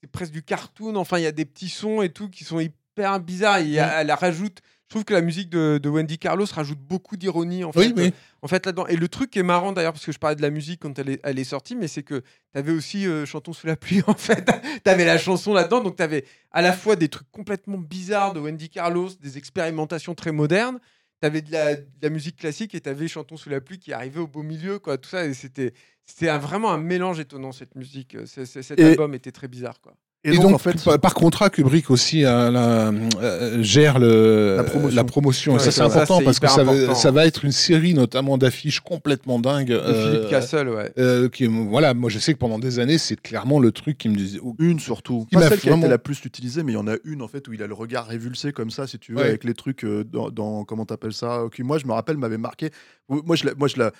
c'est 0.00 0.08
presque 0.12 0.32
du 0.32 0.44
cartoon. 0.44 0.94
Enfin, 0.94 1.18
il 1.18 1.24
y 1.24 1.26
a 1.26 1.32
des 1.32 1.44
petits 1.44 1.68
sons 1.68 2.02
et 2.02 2.10
tout 2.10 2.28
qui 2.28 2.44
sont 2.44 2.60
hyper 2.60 3.18
bizarres. 3.18 3.58
Il 3.58 3.70
y 3.70 3.80
a- 3.80 4.00
Elle 4.02 4.12
rajoute. 4.12 4.58
Je 4.88 4.90
trouve 4.90 5.04
que 5.04 5.14
la 5.14 5.22
musique 5.22 5.48
de, 5.48 5.78
de 5.82 5.88
Wendy 5.88 6.18
Carlos 6.18 6.44
rajoute 6.52 6.78
beaucoup 6.78 7.16
d'ironie 7.16 7.64
en 7.64 7.72
fait. 7.72 7.86
Oui, 7.88 7.94
oui. 7.96 8.12
En 8.42 8.48
fait 8.48 8.64
là-dedans. 8.66 8.86
Et 8.86 8.96
le 8.96 9.08
truc 9.08 9.30
qui 9.30 9.38
est 9.38 9.42
marrant 9.42 9.72
d'ailleurs, 9.72 9.94
parce 9.94 10.04
que 10.04 10.12
je 10.12 10.18
parlais 10.18 10.36
de 10.36 10.42
la 10.42 10.50
musique 10.50 10.80
quand 10.82 10.98
elle 10.98 11.08
est, 11.08 11.20
elle 11.24 11.38
est 11.38 11.44
sortie, 11.44 11.74
mais 11.74 11.88
c'est 11.88 12.02
que 12.02 12.20
tu 12.20 12.58
avais 12.58 12.70
aussi 12.72 13.06
euh, 13.06 13.24
Chantons 13.24 13.54
sous 13.54 13.66
la 13.66 13.76
pluie 13.76 14.02
en 14.06 14.14
fait. 14.14 14.44
tu 14.84 14.90
avais 14.90 15.04
la 15.06 15.16
chanson 15.18 15.54
là-dedans, 15.54 15.80
donc 15.82 15.96
tu 15.96 16.02
avais 16.02 16.24
à 16.52 16.60
la 16.62 16.72
fois 16.74 16.96
des 16.96 17.08
trucs 17.08 17.30
complètement 17.32 17.78
bizarres 17.78 18.34
de 18.34 18.40
Wendy 18.40 18.68
Carlos, 18.68 19.08
des 19.20 19.38
expérimentations 19.38 20.14
très 20.14 20.32
modernes. 20.32 20.78
Tu 21.22 21.26
avais 21.26 21.40
de 21.40 21.50
la, 21.50 21.76
de 21.76 21.86
la 22.02 22.10
musique 22.10 22.36
classique 22.36 22.74
et 22.74 22.80
tu 22.80 22.88
avais 22.88 23.08
Chantons 23.08 23.38
sous 23.38 23.48
la 23.48 23.62
pluie 23.62 23.78
qui 23.78 23.92
arrivait 23.94 24.20
au 24.20 24.26
beau 24.26 24.42
milieu, 24.42 24.78
quoi. 24.78 24.98
Tout 24.98 25.08
ça, 25.08 25.24
et 25.24 25.32
c'était 25.32 25.72
c'était 26.04 26.36
vraiment 26.36 26.70
un 26.70 26.76
mélange 26.78 27.18
étonnant 27.18 27.52
cette 27.52 27.74
musique. 27.76 28.18
C'est- 28.26 28.44
cet 28.44 28.78
Et- 28.78 28.84
album 28.84 29.14
était 29.14 29.32
très 29.32 29.48
bizarre, 29.48 29.80
quoi. 29.80 29.94
Et, 30.26 30.30
Et, 30.30 30.32
donc, 30.36 30.42
donc, 30.44 30.54
en 30.54 30.58
fait, 30.58 30.82
par, 30.82 30.98
par 30.98 31.12
contrat, 31.14 31.50
Kubrick 31.50 31.90
aussi 31.90 32.24
euh, 32.24 32.50
la- 32.50 32.88
euh, 33.20 33.62
gère 33.62 33.98
le, 33.98 34.56
La 34.56 34.64
promotion. 34.64 34.96
la 34.96 35.04
promotion. 35.04 35.56
Et 35.56 35.58
ça, 35.58 35.70
c'est 35.70 35.82
important 35.82 36.22
parce 36.24 36.38
que 36.40 36.48
ça 36.48 36.64
va, 36.64 36.72
important. 36.72 36.94
ça 36.94 37.10
va 37.10 37.26
être 37.26 37.44
une 37.44 37.52
série 37.52 37.92
notamment 37.92 38.38
d'affiches 38.38 38.80
complètement 38.80 39.38
dingues. 39.38 39.68
De 39.68 39.74
euh, 39.74 40.10
Philippe 40.12 40.30
Castle, 40.30 40.70
ouais. 40.70 40.90
euh, 40.98 41.28
qui, 41.28 41.46
voilà, 41.46 41.92
moi 41.92 42.08
je 42.08 42.18
sais 42.18 42.32
que 42.32 42.38
pendant 42.38 42.58
des 42.58 42.78
années, 42.78 42.96
c'est 42.96 43.20
clairement 43.20 43.58
le 43.60 43.70
truc 43.70 43.98
qui 43.98 44.08
me 44.08 44.16
disait. 44.16 44.40
une 44.58 44.80
surtout. 44.80 45.26
Qui 45.28 45.34
Pas 45.34 45.40
m'a 45.42 45.48
celle 45.50 45.60
qui 45.60 45.68
a 45.68 45.76
été 45.76 45.88
la 45.88 45.98
plus 45.98 46.24
utilisée, 46.24 46.62
mais 46.62 46.72
il 46.72 46.76
y 46.76 46.78
en 46.78 46.88
a 46.88 46.96
une 47.04 47.20
en 47.20 47.28
fait 47.28 47.46
où 47.48 47.52
il 47.52 47.62
a 47.62 47.66
le 47.66 47.74
regard 47.74 48.06
révulsé 48.06 48.52
comme 48.52 48.70
ça, 48.70 48.86
si 48.86 48.98
tu 48.98 49.12
veux, 49.12 49.18
Ouais. 49.18 49.24
avec 49.28 49.44
les 49.44 49.52
trucs 49.54 49.84
dans, 49.84 50.30
dans- 50.30 50.64
comment 50.64 50.86
t'appelles 50.86 51.12
ça, 51.12 51.42
qui 51.54 51.62
moi 51.62 51.76
je 51.76 51.86
me 51.86 51.92
rappelle 51.92 52.16
m'avait 52.16 52.38
marqué. 52.38 52.70
Moi 53.10 53.36
je 53.36 53.44
la, 53.44 53.54
moi 53.56 53.68
je 53.68 53.76
la, 53.78 53.92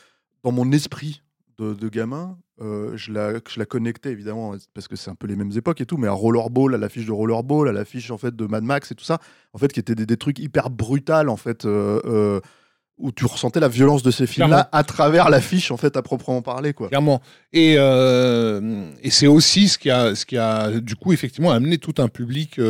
dans 0.43 0.53
mon 0.53 0.73
esprit 0.73 1.21
de, 1.59 1.75
de 1.75 1.89
gamin, 1.89 2.37
euh, 2.61 2.97
je 2.97 3.13
la, 3.13 3.35
je 3.35 3.59
la 3.59 3.67
connectais 3.67 4.11
évidemment 4.11 4.55
parce 4.75 4.89
que 4.89 4.97
c'est 4.97 5.11
un 5.11 5.15
peu 5.15 5.27
les 5.27 5.37
mêmes 5.37 5.53
époques 5.57 5.81
et 5.81 5.87
tout, 5.87 5.97
mais 5.97 6.07
à 6.09 6.13
Rollerball, 6.13 6.75
à 6.75 6.79
l'affiche 6.79 7.07
de 7.07 7.13
Rollerball, 7.13 7.69
à 7.69 7.73
l'affiche 7.73 8.11
en 8.11 8.19
fait 8.19 8.35
de 8.35 8.47
Mad 8.47 8.65
Max 8.65 8.91
et 8.93 8.95
tout 8.95 9.05
ça, 9.05 9.19
en 9.53 9.59
fait 9.59 9.73
qui 9.73 9.81
étaient 9.81 9.95
des, 9.95 10.07
des 10.07 10.17
trucs 10.17 10.39
hyper 10.39 10.71
brutals 10.71 11.29
en 11.29 11.37
fait. 11.37 11.65
euh, 11.65 12.01
euh, 12.05 12.41
où 12.97 13.11
tu 13.11 13.25
ressentais 13.27 13.59
la 13.59 13.67
violence 13.67 14.05
de 14.05 14.13
ces 14.13 14.25
films-là 14.25 14.69
à 14.71 14.85
travers 14.85 15.29
l'affiche, 15.29 15.73
en 15.73 15.77
fait, 15.77 15.97
à 15.97 16.03
proprement 16.03 16.43
parler, 16.43 16.75
quoi. 16.75 16.87
Clairement. 16.87 17.21
Et, 17.53 17.73
et 17.75 19.11
c'est 19.11 19.27
aussi 19.27 19.67
ce 19.67 19.79
qui, 19.79 19.91
a, 19.91 20.15
ce 20.15 20.25
qui 20.25 20.37
a, 20.39 20.71
du 20.79 20.95
coup, 20.95 21.13
effectivement, 21.13 21.51
amené 21.51 21.79
tout 21.79 21.95
un 21.99 22.07
public 22.07 22.61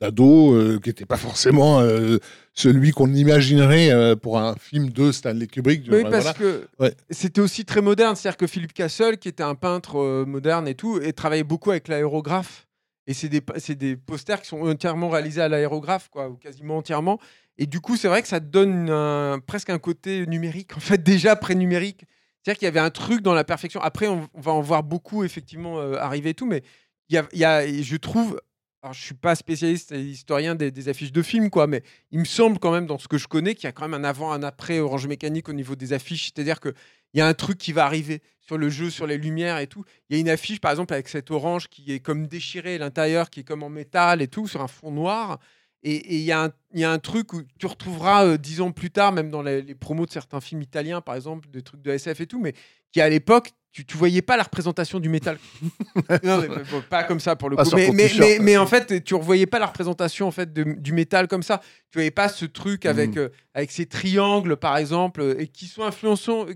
d'ados 0.00 0.54
euh, 0.54 0.78
qui 0.78 0.88
n'était 0.90 1.06
pas 1.06 1.16
forcément 1.16 1.80
euh, 1.80 2.18
celui 2.52 2.90
qu'on 2.92 3.12
imaginerait 3.12 3.90
euh, 3.90 4.16
pour 4.16 4.38
un 4.38 4.54
film 4.56 4.90
de 4.90 5.12
Stanley 5.12 5.46
Kubrick. 5.46 5.82
Oui, 5.90 6.00
Voilà. 6.02 6.22
parce 6.22 6.38
que 6.38 6.68
Ouais. 6.78 6.94
c'était 7.10 7.40
aussi 7.40 7.64
très 7.64 7.80
moderne. 7.82 8.14
C'est-à-dire 8.16 8.36
que 8.36 8.46
Philippe 8.46 8.72
Castle, 8.74 9.18
qui 9.18 9.28
était 9.28 9.42
un 9.42 9.54
peintre 9.54 10.24
moderne 10.24 10.66
et 10.68 10.74
tout, 10.74 11.00
et 11.00 11.12
travaillait 11.12 11.44
beaucoup 11.44 11.70
avec 11.70 11.88
l'aérographe. 11.88 12.66
Et 13.06 13.14
c'est 13.14 13.28
des, 13.28 13.40
des 13.76 13.96
posters 13.96 14.42
qui 14.42 14.48
sont 14.48 14.60
entièrement 14.62 15.08
réalisés 15.08 15.40
à 15.40 15.48
l'aérographe, 15.48 16.08
quoi, 16.10 16.28
ou 16.28 16.34
quasiment 16.34 16.78
entièrement. 16.78 17.20
Et 17.56 17.66
du 17.66 17.80
coup, 17.80 17.96
c'est 17.96 18.08
vrai 18.08 18.20
que 18.20 18.28
ça 18.28 18.40
donne 18.40 18.90
un- 18.90 19.38
presque 19.46 19.70
un 19.70 19.78
côté 19.78 20.26
numérique, 20.26 20.76
en 20.76 20.80
fait, 20.80 21.02
déjà 21.02 21.36
pré-numérique. 21.36 22.04
C'est-à-dire 22.42 22.58
qu'il 22.58 22.66
y 22.66 22.68
avait 22.68 22.80
un 22.80 22.90
truc 22.90 23.22
dans 23.22 23.32
la 23.34 23.44
perfection. 23.44 23.80
Après, 23.80 24.08
on, 24.08 24.28
va 24.34 24.52
en 24.52 24.60
voir 24.60 24.82
beaucoup, 24.82 25.24
effectivement, 25.24 25.78
euh, 25.80 25.94
arriver 25.98 26.30
et 26.30 26.34
tout, 26.34 26.46
mais 26.46 26.62
il 27.08 27.14
y 27.14 27.18
a, 27.18 27.26
il 27.32 27.38
y 27.38 27.44
a- 27.44 27.66
je 27.82 27.96
trouve. 27.96 28.40
Alors, 28.82 28.92
je 28.94 29.02
suis 29.02 29.14
pas 29.14 29.34
spécialiste 29.34 29.90
et 29.92 30.00
historien 30.00 30.54
des, 30.54 30.88
affiches 30.88 31.10
de 31.12 31.22
films, 31.22 31.50
quoi, 31.50 31.66
mais 31.66 31.82
il 32.12 32.20
me 32.20 32.24
semble 32.24 32.58
quand 32.58 32.70
même, 32.70 32.86
dans 32.86 32.98
ce 32.98 33.08
que 33.08 33.18
je 33.18 33.26
connais, 33.26 33.54
qu'il 33.54 33.64
y 33.64 33.66
a 33.66 33.72
quand 33.72 33.88
même 33.88 33.94
un 34.00 34.04
avant, 34.04 34.30
un 34.32 34.42
après 34.42 34.78
Orange 34.78 35.06
Mécanique 35.08 35.48
au 35.48 35.52
niveau 35.52 35.74
des 35.74 35.92
affiches. 35.92 36.26
C'est-à-dire 36.26 36.60
qu'il 36.60 36.74
y 37.14 37.20
a 37.20 37.26
un 37.26 37.34
truc 37.34 37.58
qui 37.58 37.72
va 37.72 37.84
arriver 37.84 38.22
sur 38.40 38.58
le 38.58 38.68
jeu, 38.68 38.90
sur 38.90 39.06
les 39.08 39.18
lumières 39.18 39.58
et 39.58 39.66
tout. 39.66 39.84
Il 40.08 40.14
y 40.16 40.18
a 40.18 40.20
une 40.20 40.28
affiche, 40.28 40.60
par 40.60 40.70
exemple, 40.70 40.94
avec 40.94 41.08
cette 41.08 41.30
orange 41.32 41.68
qui 41.68 41.90
est 41.92 41.98
comme 42.00 42.28
déchirée, 42.28 42.78
l'intérieur 42.78 43.30
qui 43.30 43.40
est 43.40 43.44
comme 43.44 43.62
en 43.64 43.70
métal 43.70 44.22
et 44.22 44.28
tout, 44.28 44.46
sur 44.46 44.60
un 44.62 44.68
fond 44.68 44.92
noir. 44.92 45.40
Et 45.82 45.94
et 45.96 46.16
il 46.16 46.22
y, 46.22 46.32
a 46.32 46.44
un- 46.44 46.52
il 46.72 46.80
y 46.80 46.84
a 46.84 46.90
un 46.92 46.98
truc 46.98 47.32
où 47.32 47.42
tu 47.58 47.66
retrouveras 47.66 48.24
euh, 48.26 48.36
dix 48.38 48.60
ans 48.60 48.70
plus 48.72 48.90
tard, 48.90 49.10
même 49.12 49.30
dans 49.30 49.42
les, 49.42 49.62
les 49.62 49.74
promos 49.74 50.06
de 50.06 50.10
certains 50.12 50.40
films 50.40 50.62
italiens, 50.62 51.00
par 51.00 51.14
exemple, 51.16 51.48
des 51.50 51.62
trucs 51.62 51.82
de 51.82 51.90
SF 51.90 52.20
et 52.20 52.26
tout, 52.26 52.40
mais 52.40 52.54
qui 52.92 53.00
à 53.00 53.08
l'époque, 53.08 53.52
tu, 53.76 53.84
tu 53.84 53.98
voyais 53.98 54.22
pas 54.22 54.38
la 54.38 54.42
représentation 54.44 55.00
du 55.00 55.10
métal. 55.10 55.36
non, 56.24 56.38
mais, 56.40 56.48
bon, 56.48 56.82
pas 56.88 57.04
comme 57.04 57.20
ça 57.20 57.36
pour 57.36 57.50
le 57.50 57.56
Pas 57.56 57.64
coup. 57.64 57.76
Mais, 57.76 57.88
ton 57.88 57.92
mais, 57.92 58.02
t-shirt. 58.04 58.20
mais- 58.20 58.38
mais 58.40 58.56
en 58.56 58.66
fait, 58.66 59.04
tu 59.04 59.14
revoyais 59.14 59.44
pas 59.44 59.58
la 59.58 59.66
représentation 59.66 60.26
en 60.26 60.30
fait 60.30 60.50
de- 60.50 60.62
du 60.78 60.94
métal 60.94 61.28
comme 61.28 61.42
ça. 61.42 61.60
Tu 61.90 61.98
voyais 61.98 62.10
pas 62.10 62.28
ce 62.30 62.46
truc 62.46 62.86
avec 62.86 63.10
Mhm. 63.10 63.18
euh, 63.18 63.28
avec 63.54 63.70
ces 63.70 63.84
triangles, 63.86 64.56
par 64.56 64.76
exemple, 64.78 65.20
euh, 65.20 65.38
et 65.40 65.46
qui 65.46 65.66
sont 65.66 65.90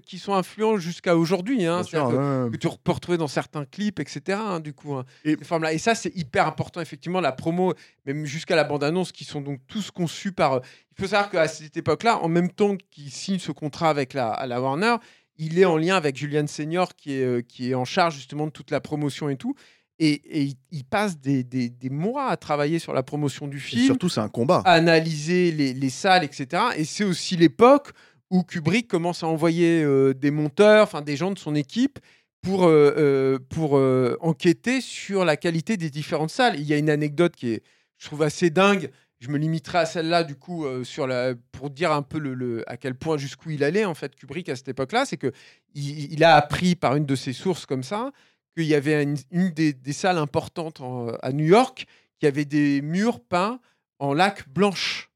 qui 0.05 0.19
sont 0.19 0.33
influents 0.35 0.79
jusqu'à 0.79 1.15
aujourd'hui. 1.17 1.67
Hein, 1.67 1.83
sûr, 1.83 2.09
que- 2.09 2.45
ouais. 2.47 2.51
que 2.53 2.57
tu 2.57 2.69
peux 2.83 2.93
retrouver 2.93 3.19
dans 3.19 3.29
certains 3.29 3.65
clips, 3.67 4.01
etc. 4.01 4.39
hein, 4.43 4.61
du 4.61 4.73
coup, 4.73 4.95
hein, 4.95 5.05
Et- 5.25 5.37
ces 5.39 5.45
formes-là. 5.45 5.75
Et 5.75 5.79
ça, 5.79 5.95
c'est 5.95 6.15
hyper 6.17 6.47
important, 6.47 6.81
effectivement, 6.81 7.21
la 7.21 7.33
promo, 7.33 7.75
même 8.07 8.25
jusqu'à 8.25 8.57
la 8.57 8.65
bande-annonce, 8.65 9.13
qui 9.13 9.25
sont 9.25 9.41
donc 9.43 9.61
tous 9.69 9.91
conçus 9.91 10.33
par. 10.33 10.55
euh, 10.55 10.61
Il 10.99 11.03
faut 11.05 11.09
savoir 11.09 11.31
qu'à 11.31 11.49
cette 11.49 11.77
époque-là, 11.79 12.19
en 12.19 12.29
même 12.29 12.51
temps 12.51 12.77
qu'il 12.91 13.11
signe 13.11 13.39
ce 13.39 13.53
contrat 13.53 13.89
avec 13.89 14.13
la, 14.13 14.29
à 14.29 14.47
la 14.47 14.61
Warner, 14.61 14.97
il 15.43 15.59
est 15.59 15.65
en 15.65 15.77
lien 15.77 15.97
avec 15.97 16.17
Julian 16.17 16.47
Senior, 16.47 16.95
qui 16.97 17.15
est, 17.15 17.25
euh, 17.25 17.41
qui 17.43 17.71
est 17.71 17.75
en 17.75 17.85
charge 17.85 18.15
justement 18.17 18.47
de 18.47 18.51
toute 18.53 18.71
la 18.71 18.81
promotion 18.81 19.29
et 19.29 19.37
tout. 19.37 19.55
Et, 19.99 20.43
et 20.43 20.53
il, 20.71 20.85
passe 20.85 21.19
des, 21.19 21.45
des- 21.45 21.69
des 21.69 21.91
mois 21.91 22.29
à 22.31 22.37
travailler 22.37 22.79
sur 22.79 22.93
la 22.95 23.03
promotion 23.03 23.49
du 23.49 23.59
Et 23.59 23.61
film 23.61 23.85
surtout, 23.85 24.09
c'est 24.09 24.21
un 24.21 24.29
combat. 24.31 24.63
analyser 24.65 25.53
les, 25.53 25.75
les 25.75 25.91
salles, 25.91 26.25
etc. 26.25 26.63
Et 26.77 26.85
c'est 26.85 27.05
aussi 27.05 27.37
l'époque 27.37 27.91
où 28.31 28.43
Kubrick 28.43 28.89
commence 28.89 29.23
à 29.23 29.27
envoyer 29.27 29.83
euh, 29.83 30.15
des 30.15 30.31
monteurs, 30.31 30.85
enfin 30.85 31.03
des 31.03 31.17
gens 31.17 31.31
de 31.33 31.39
son 31.39 31.55
équipe, 31.55 31.99
pour, 32.43 32.65
euh, 32.65 32.95
euh, 32.97 33.39
pour 33.51 33.77
euh, 33.77 34.17
enquêter 34.21 34.81
sur 34.81 35.25
la 35.27 35.37
qualité 35.37 35.77
des 35.77 35.91
différentes 35.91 36.31
salles. 36.31 36.55
Il 36.59 36.65
y 36.67 36.73
a 36.73 36.79
une 36.79 36.89
anecdote 36.89 37.37
qui 37.37 37.51
est, 37.51 37.63
je 37.99 38.07
trouve, 38.07 38.23
assez 38.23 38.49
dingue. 38.49 38.91
Je 39.21 39.29
me 39.29 39.37
limiterai 39.37 39.79
à 39.79 39.87
celle-là, 39.87 40.25
du 40.25 40.35
coup, 40.35 40.65
euh, 40.65 41.35
pour 41.53 41.71
dire 41.71 41.93
un 41.93 42.03
peu 42.03 42.65
à 42.67 42.77
quel 42.77 42.95
point, 42.95 43.19
jusqu'où 43.19 43.51
il 43.51 43.63
allait, 43.63 43.85
en 43.85 43.95
fait, 43.95 44.17
Kubrick, 44.17 44.49
à 44.49 44.57
cette 44.57 44.69
époque-là. 44.69 45.05
C'est 45.05 45.19
que 45.19 45.33
il, 45.75 46.25
a 46.25 46.37
appris 46.37 46.75
par 46.75 46.97
une 46.97 47.05
de 47.05 47.15
ses 47.15 47.35
sources 47.35 47.67
comme 47.67 47.83
ça 47.83 48.13
qu'il 48.57 48.67
y 48.67 48.75
avait 48.75 49.03
une, 49.31 49.51
des, 49.51 49.93
salles 49.93 50.19
importantes 50.19 50.81
à 51.23 51.33
New 51.33 51.45
York 51.45 51.87
qui 52.19 52.27
avait 52.27 52.45
des 52.45 52.83
murs 52.83 53.21
peints 53.21 53.61
en 53.99 54.15
laque 54.15 54.49
blanche. 54.49 55.11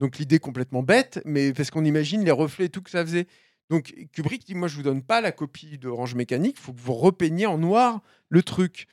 Donc 0.00 0.18
l'idée 0.18 0.38
complètement 0.38 0.82
bête, 0.82 1.20
mais 1.24 1.52
parce 1.52 1.70
qu'on 1.70 1.84
imagine 1.84 2.24
les 2.24 2.30
reflets 2.30 2.66
et 2.66 2.68
tout 2.70 2.82
que 2.82 2.90
ça 2.90 3.04
faisait. 3.04 3.26
Donc 3.68 3.94
Kubrick 4.12 4.46
dit 4.46 4.54
moi 4.54 4.66
je 4.66 4.76
vous 4.76 4.82
donne 4.82 5.02
pas 5.02 5.20
la 5.20 5.30
copie 5.30 5.78
d'Orange 5.78 6.14
Mécanique, 6.14 6.56
il 6.58 6.62
faut 6.62 6.72
que 6.72 6.80
vous 6.80 6.94
repeigniez 6.94 7.46
en 7.46 7.58
noir 7.58 8.00
le 8.28 8.42
truc. 8.42 8.86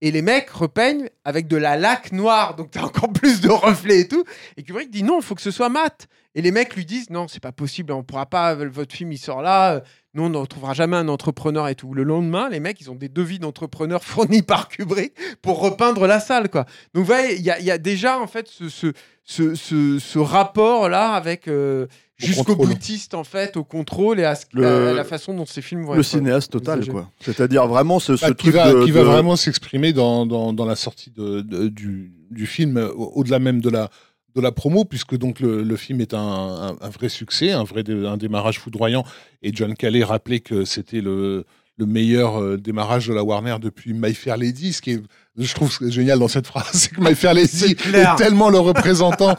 Et 0.00 0.10
les 0.12 0.22
mecs 0.22 0.50
repeignent 0.50 1.08
avec 1.24 1.48
de 1.48 1.56
la 1.56 1.76
laque 1.76 2.12
noire, 2.12 2.54
donc 2.54 2.70
t'as 2.70 2.82
encore 2.82 3.12
plus 3.12 3.40
de 3.40 3.48
reflets 3.48 4.00
et 4.00 4.08
tout. 4.08 4.24
Et 4.56 4.62
Kubrick 4.62 4.90
dit 4.90 5.02
non, 5.02 5.18
il 5.18 5.24
faut 5.24 5.34
que 5.34 5.42
ce 5.42 5.50
soit 5.50 5.68
mat. 5.68 6.06
Et 6.34 6.42
les 6.42 6.52
mecs 6.52 6.76
lui 6.76 6.84
disent 6.84 7.10
non, 7.10 7.26
c'est 7.26 7.42
pas 7.42 7.52
possible, 7.52 7.92
on 7.92 8.04
pourra 8.04 8.26
pas, 8.26 8.54
votre 8.54 8.94
film 8.94 9.10
il 9.10 9.18
sort 9.18 9.42
là, 9.42 9.82
nous 10.14 10.24
on 10.24 10.30
ne 10.30 10.36
retrouvera 10.38 10.72
jamais 10.74 10.96
un 10.96 11.08
entrepreneur 11.08 11.68
et 11.68 11.74
tout. 11.74 11.92
Le 11.94 12.02
lendemain, 12.02 12.48
les 12.48 12.60
mecs 12.60 12.80
ils 12.80 12.90
ont 12.90 12.94
des 12.96 13.08
devis 13.08 13.38
d'entrepreneurs 13.38 14.02
fournis 14.04 14.42
par 14.42 14.68
Kubrick 14.68 15.12
pour 15.42 15.60
repeindre 15.60 16.06
la 16.06 16.20
salle 16.20 16.48
quoi. 16.48 16.62
Donc 16.94 17.04
vous 17.04 17.04
voyez, 17.04 17.36
il 17.36 17.42
y, 17.42 17.50
a- 17.50 17.58
il 17.60 17.64
y 17.66 17.70
a 17.70 17.78
déjà 17.78 18.18
en 18.18 18.26
fait 18.26 18.48
ce, 18.48 18.68
ce, 18.68 18.92
ce, 19.24 19.54
ce- 19.54 19.98
ce 19.98 20.18
rapport 20.18 20.88
là 20.88 21.12
avec 21.12 21.46
euh, 21.48 21.84
Au 21.84 22.26
jusqu'au 22.26 22.56
boutiste 22.56 23.14
en 23.14 23.22
fait, 23.24 23.56
au 23.56 23.64
contrôle 23.64 24.18
et 24.18 24.24
à, 24.24 24.34
ce- 24.34 24.46
Le- 24.52 24.88
à 24.88 24.92
la 24.94 25.04
façon 25.04 25.34
dont 25.34 25.46
ces 25.46 25.62
films 25.62 25.84
vont 25.84 25.92
Le 25.94 26.00
être. 26.00 26.06
cinéaste 26.06 26.50
total, 26.50 26.84
quoi. 26.88 27.10
C'est-à-dire 27.20 27.66
vraiment 27.68 28.00
ce, 28.00 28.16
ce 28.16 28.22
Bah, 28.22 28.28
qui 28.30 28.34
truc 28.50 28.54
va, 28.54 28.72
de, 28.72 28.84
qui 28.84 28.90
va 28.90 29.04
vraiment 29.04 29.36
s'exprimer 29.36 29.92
dans, 29.92 30.26
dans, 30.26 30.52
dans 30.52 30.64
la 30.64 30.74
sortie 30.76 31.10
de, 31.10 31.42
de- 31.42 31.68
du, 31.68 32.10
du 32.30 32.46
film, 32.46 32.76
au- 32.96 33.12
au-delà 33.16 33.38
même 33.38 33.60
de 33.60 33.70
la, 33.70 33.90
de 34.36 34.40
la 34.40 34.52
promo, 34.52 34.84
puisque 34.84 35.16
donc 35.16 35.40
le, 35.40 35.62
le 35.62 35.76
film 35.76 36.00
est 36.00 36.14
un, 36.14 36.18
un- 36.18 36.76
un 36.80 36.88
vrai 36.90 37.08
succès, 37.08 37.52
un 37.52 37.64
vrai 37.64 37.82
dé- 37.82 38.06
un 38.06 38.16
démarrage 38.16 38.58
foudroyant. 38.58 39.04
Et 39.42 39.50
John 39.54 39.74
Calais 39.74 40.04
rappelait 40.04 40.40
que 40.40 40.64
c'était 40.64 41.00
le, 41.00 41.44
le 41.78 41.86
meilleur 41.86 42.40
euh, 42.40 42.56
démarrage 42.56 43.08
de 43.08 43.14
la 43.14 43.22
Warner 43.24 43.56
depuis 43.60 43.94
My 43.94 44.12
Fair 44.14 44.36
Lady, 44.36 44.72
ce 44.72 44.82
qui 44.82 44.92
est, 44.92 45.02
je 45.36 45.54
trouve 45.54 45.72
ce 45.72 45.78
qui 45.78 45.84
est 45.84 45.90
génial 45.92 46.18
dans 46.18 46.26
cette 46.28 46.46
phrase, 46.52 46.66
c'est 46.72 46.90
que 46.94 47.00
My 47.00 47.14
Fair 47.14 47.34
Lady 47.34 47.64
est, 47.94 48.16
tellement 48.16 48.50
le 48.50 48.58
représentant 48.58 49.36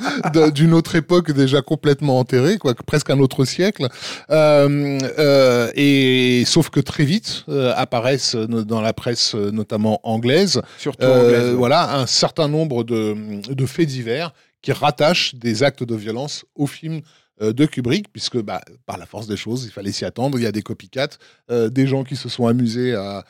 d'une 0.55 0.73
autre 0.73 0.95
époque 0.95 1.31
déjà 1.31 1.61
complètement 1.61 2.17
enterrée, 2.19 2.57
quoi, 2.57 2.73
que 2.73 2.83
presque 2.83 3.09
un 3.09 3.19
autre 3.19 3.43
siècle. 3.45 3.87
Euh, 4.31 4.99
euh, 5.19 5.71
et 5.75 6.43
sauf 6.45 6.69
que 6.69 6.79
très 6.79 7.03
vite 7.05 7.45
apparaissent 7.75 8.35
dans 8.35 8.81
la 8.81 8.93
presse, 8.93 9.35
notamment 9.35 9.99
anglaise, 10.03 10.61
Surtout 10.77 11.05
anglaise, 11.05 11.49
ouais. 11.49 11.53
voilà, 11.55 11.95
un 11.97 12.05
certain 12.05 12.47
nombre 12.47 12.83
de, 12.83 13.15
de 13.53 13.65
faits 13.65 13.87
divers 13.87 14.33
qui 14.61 14.71
rattachent 14.71 15.35
des 15.35 15.63
actes 15.63 15.83
de 15.83 15.95
violence 15.95 16.45
au 16.55 16.67
film 16.67 17.01
euh, 17.41 17.53
de 17.53 17.65
Kubrick, 17.65 18.11
puisque 18.11 18.37
bah, 18.37 18.61
par 18.85 18.97
la 18.97 19.05
force 19.05 19.27
des 19.27 19.37
choses, 19.37 19.63
il 19.63 19.71
fallait 19.71 19.93
s'y 19.93 20.03
attendre. 20.03 20.37
Il 20.37 20.43
y 20.43 20.47
a 20.47 20.51
des 20.51 20.61
copycats, 20.61 21.17
euh, 21.49 21.69
des 21.69 21.87
gens 21.87 22.03
qui 22.03 22.17
se 22.17 22.27
sont 22.27 22.47
amusés 22.47 22.93
à, 22.93 23.23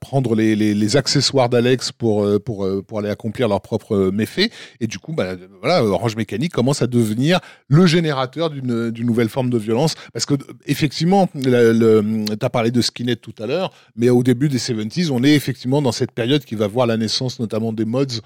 prendre 0.00 0.34
les, 0.34 0.96
accessoires 0.96 1.48
d'Alex 1.48 1.92
pour, 1.92 2.24
euh, 2.24 2.38
euh, 2.46 2.82
pour 2.82 2.98
aller 2.98 3.08
accomplir 3.08 3.48
leurs 3.48 3.60
propres 3.62 4.10
méfaits. 4.12 4.52
Et 4.80 4.86
du 4.86 4.98
coup, 4.98 5.12
bah, 5.12 5.36
voilà, 5.60 5.84
Orange 5.84 6.16
Mécanique 6.16 6.52
commence 6.52 6.82
à 6.82 6.86
devenir 6.86 7.40
le 7.68 7.86
générateur 7.86 8.50
d'une 8.50 8.90
nouvelle 9.06 9.28
forme 9.30 9.48
de 9.48 9.56
violence. 9.56 9.94
Parce 10.12 10.26
que, 10.26 10.34
effectivement, 10.66 11.28
tu 11.40 11.54
as 11.54 12.50
parlé 12.50 12.70
de 12.70 12.82
Skinhead 12.82 13.20
tout 13.20 13.34
à 13.38 13.46
l'heure, 13.46 13.72
mais 13.96 14.10
au 14.10 14.22
début 14.22 14.48
des 14.48 14.58
70s, 14.58 15.10
on 15.10 15.22
est 15.22 15.34
effectivement 15.34 15.80
dans 15.80 15.92
cette 15.92 16.12
période 16.12 16.44
qui 16.44 16.56
va 16.56 16.66
voir 16.66 16.86
la 16.86 16.96
naissance 16.96 17.38
notamment 17.38 17.72
des 17.72 17.84
mods. 17.84 18.20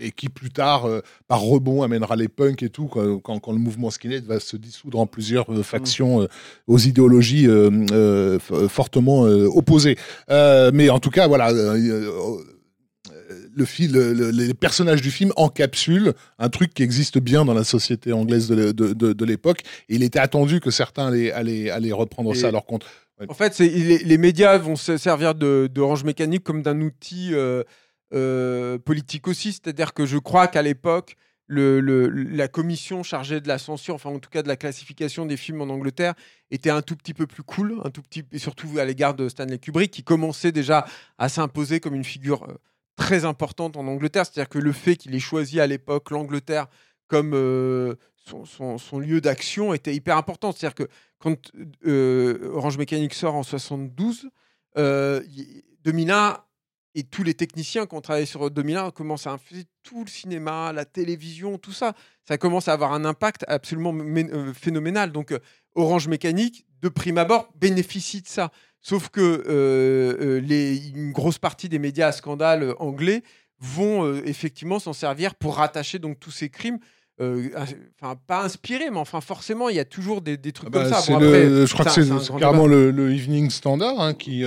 Et 0.00 0.10
qui 0.12 0.28
plus 0.28 0.50
tard, 0.50 0.86
euh, 0.86 1.00
par 1.28 1.40
rebond, 1.42 1.82
amènera 1.82 2.16
les 2.16 2.28
punks 2.28 2.62
et 2.62 2.70
tout, 2.70 2.86
quand, 2.86 3.18
quand- 3.20 3.38
quand 3.38 3.52
le 3.52 3.58
mouvement 3.58 3.90
skinhead 3.90 4.24
va 4.24 4.40
se 4.40 4.56
dissoudre 4.56 4.98
en 4.98 5.06
plusieurs 5.06 5.52
euh, 5.52 5.62
factions 5.62 6.22
euh, 6.22 6.26
aux 6.66 6.78
idéologies 6.78 7.46
fortement 8.68 9.22
opposées. 9.22 9.96
Mais 10.28 10.90
en 10.90 10.98
tout 10.98 11.10
cas, 11.10 11.26
voilà, 11.28 11.52
le 13.54 13.64
fil, 13.64 13.92
le- 13.92 14.12
le- 14.12 14.30
les 14.30 14.54
personnages 14.54 15.02
du 15.02 15.10
film 15.10 15.32
encapsulent 15.36 16.14
un 16.38 16.48
truc 16.48 16.74
qui 16.74 16.82
existe 16.82 17.18
bien 17.18 17.44
dans 17.44 17.54
la 17.54 17.64
société 17.64 18.12
anglaise 18.12 18.48
de, 18.48 18.72
de- 18.72 18.92
de- 18.92 19.12
de 19.12 19.24
l'époque. 19.24 19.60
Et 19.88 19.96
il 19.96 20.02
était 20.02 20.18
attendu 20.18 20.60
que 20.60 20.70
certains 20.70 21.06
allaient, 21.08 21.30
allaient- 21.32 21.70
allaient 21.70 21.92
reprendre 21.92 22.32
Et- 22.32 22.36
ça 22.38 22.48
à 22.48 22.50
leur 22.50 22.66
compte. 22.66 22.84
En 23.28 23.34
fait, 23.34 23.58
les, 23.58 23.98
les 23.98 24.18
médias 24.18 24.56
vont 24.56 24.76
se 24.76 24.96
servir 24.96 25.34
de, 25.34 25.68
d'Orange 25.72 26.04
Mécanique 26.04 26.42
comme 26.42 26.62
d'un 26.62 26.80
outil 26.80 27.30
euh, 27.34 27.62
euh, 28.12 28.78
politique 28.78 29.28
aussi. 29.28 29.52
C'est-à-dire 29.52 29.94
que 29.94 30.06
je 30.06 30.18
crois 30.18 30.48
qu'à 30.48 30.62
l'époque, 30.62 31.16
la 31.48 32.48
commission 32.48 33.02
chargée 33.02 33.40
de 33.40 33.48
la 33.48 33.58
censure, 33.58 33.96
enfin 33.96 34.10
en 34.10 34.20
tout 34.20 34.30
cas 34.30 34.42
de 34.42 34.48
la 34.48 34.56
classification 34.56 35.26
des 35.26 35.36
films 35.36 35.60
en 35.62 35.68
Angleterre, 35.68 36.14
était 36.50 36.70
un 36.70 36.80
tout 36.82 36.96
petit 36.96 37.14
peu 37.14 37.26
plus 37.26 37.42
cool, 37.42 37.80
un 37.84 37.90
tout 37.90 38.02
petit, 38.02 38.24
et 38.30 38.38
surtout 38.38 38.78
à 38.78 38.84
l'égard 38.84 39.14
de 39.14 39.28
Stanley 39.28 39.58
Kubrick, 39.58 39.90
qui 39.90 40.04
commençait 40.04 40.52
déjà 40.52 40.86
à 41.18 41.28
s'imposer 41.28 41.80
comme 41.80 41.94
une 41.94 42.04
figure 42.04 42.44
euh, 42.44 42.54
très 42.94 43.24
importante 43.24 43.76
en 43.76 43.86
Angleterre. 43.88 44.26
C'est-à-dire 44.26 44.48
que 44.48 44.58
le 44.58 44.72
fait 44.72 44.96
qu'il 44.96 45.14
ait 45.14 45.18
choisi 45.18 45.60
à 45.60 45.66
l'époque 45.66 46.10
l'Angleterre 46.10 46.68
comme 47.08 47.32
euh, 47.34 47.96
son, 48.44 48.98
lieu 49.00 49.20
d'action 49.20 49.74
était 49.74 49.94
hyper 49.94 50.16
important. 50.16 50.52
C'est-à-dire 50.52 50.76
que 50.76 50.88
quand 51.18 51.50
Orange 52.54 52.78
Mécanique 52.78 53.14
sort 53.14 53.34
en 53.34 53.42
72, 53.42 54.30
euh, 54.78 55.20
y- 55.28 55.64
2001 55.82 56.38
et 56.94 57.02
tous 57.04 57.22
les 57.22 57.34
techniciens 57.34 57.86
qui 57.86 57.94
ont 57.94 58.00
travaillé 58.00 58.26
sur 58.26 58.50
2001 58.50 58.90
commencent 58.90 59.26
à 59.26 59.32
infuser 59.32 59.64
tout 59.82 60.02
le 60.04 60.10
cinéma, 60.10 60.72
la 60.72 60.84
télévision, 60.84 61.56
tout 61.58 61.72
ça. 61.72 61.94
Ça 62.26 62.36
commence 62.38 62.66
à 62.68 62.72
avoir 62.72 62.92
un 62.92 63.04
impact 63.04 63.44
absolument 63.48 63.92
mé- 63.92 64.52
phénoménal. 64.54 65.12
Donc 65.12 65.32
Orange 65.74 66.08
Mécanique, 66.08 66.66
de 66.82 66.88
prime 66.88 67.18
abord, 67.18 67.48
bénéficie 67.60 68.22
de 68.22 68.28
ça. 68.28 68.50
Sauf 68.80 69.08
que 69.08 69.44
euh, 69.48 70.40
les, 70.40 70.88
une 70.88 71.12
grosse 71.12 71.38
partie 71.38 71.68
des 71.68 71.78
médias 71.78 72.08
à 72.08 72.12
scandale 72.12 72.74
anglais 72.78 73.22
vont 73.60 74.04
euh, 74.06 74.22
effectivement 74.24 74.78
s'en 74.78 74.92
servir 74.94 75.34
pour 75.34 75.56
rattacher 75.56 75.98
donc 75.98 76.18
tous 76.18 76.30
ces 76.30 76.48
crimes. 76.48 76.78
euh, 77.20 77.50
Enfin, 78.00 78.16
pas 78.26 78.42
inspirés, 78.44 78.90
mais 78.90 78.96
enfin, 78.98 79.20
forcément, 79.20 79.68
il 79.68 79.76
y 79.76 79.80
a 79.80 79.84
toujours 79.84 80.22
des, 80.22 80.36
des 80.38 80.52
trucs 80.52 80.70
Ah 80.72 80.78
bah, 80.78 80.90
comme 80.90 81.00
ça. 81.00 81.18
le- 81.20 81.26
après, 81.28 81.66
je 81.66 81.72
crois 81.72 81.84
que 81.84 81.90
c'est 81.90 82.38
carrément 82.38 82.66
le, 82.66 82.90
le 82.90 83.12
Evening 83.12 83.50
Standard 83.50 84.00
hein, 84.00 84.14
qui, 84.14 84.42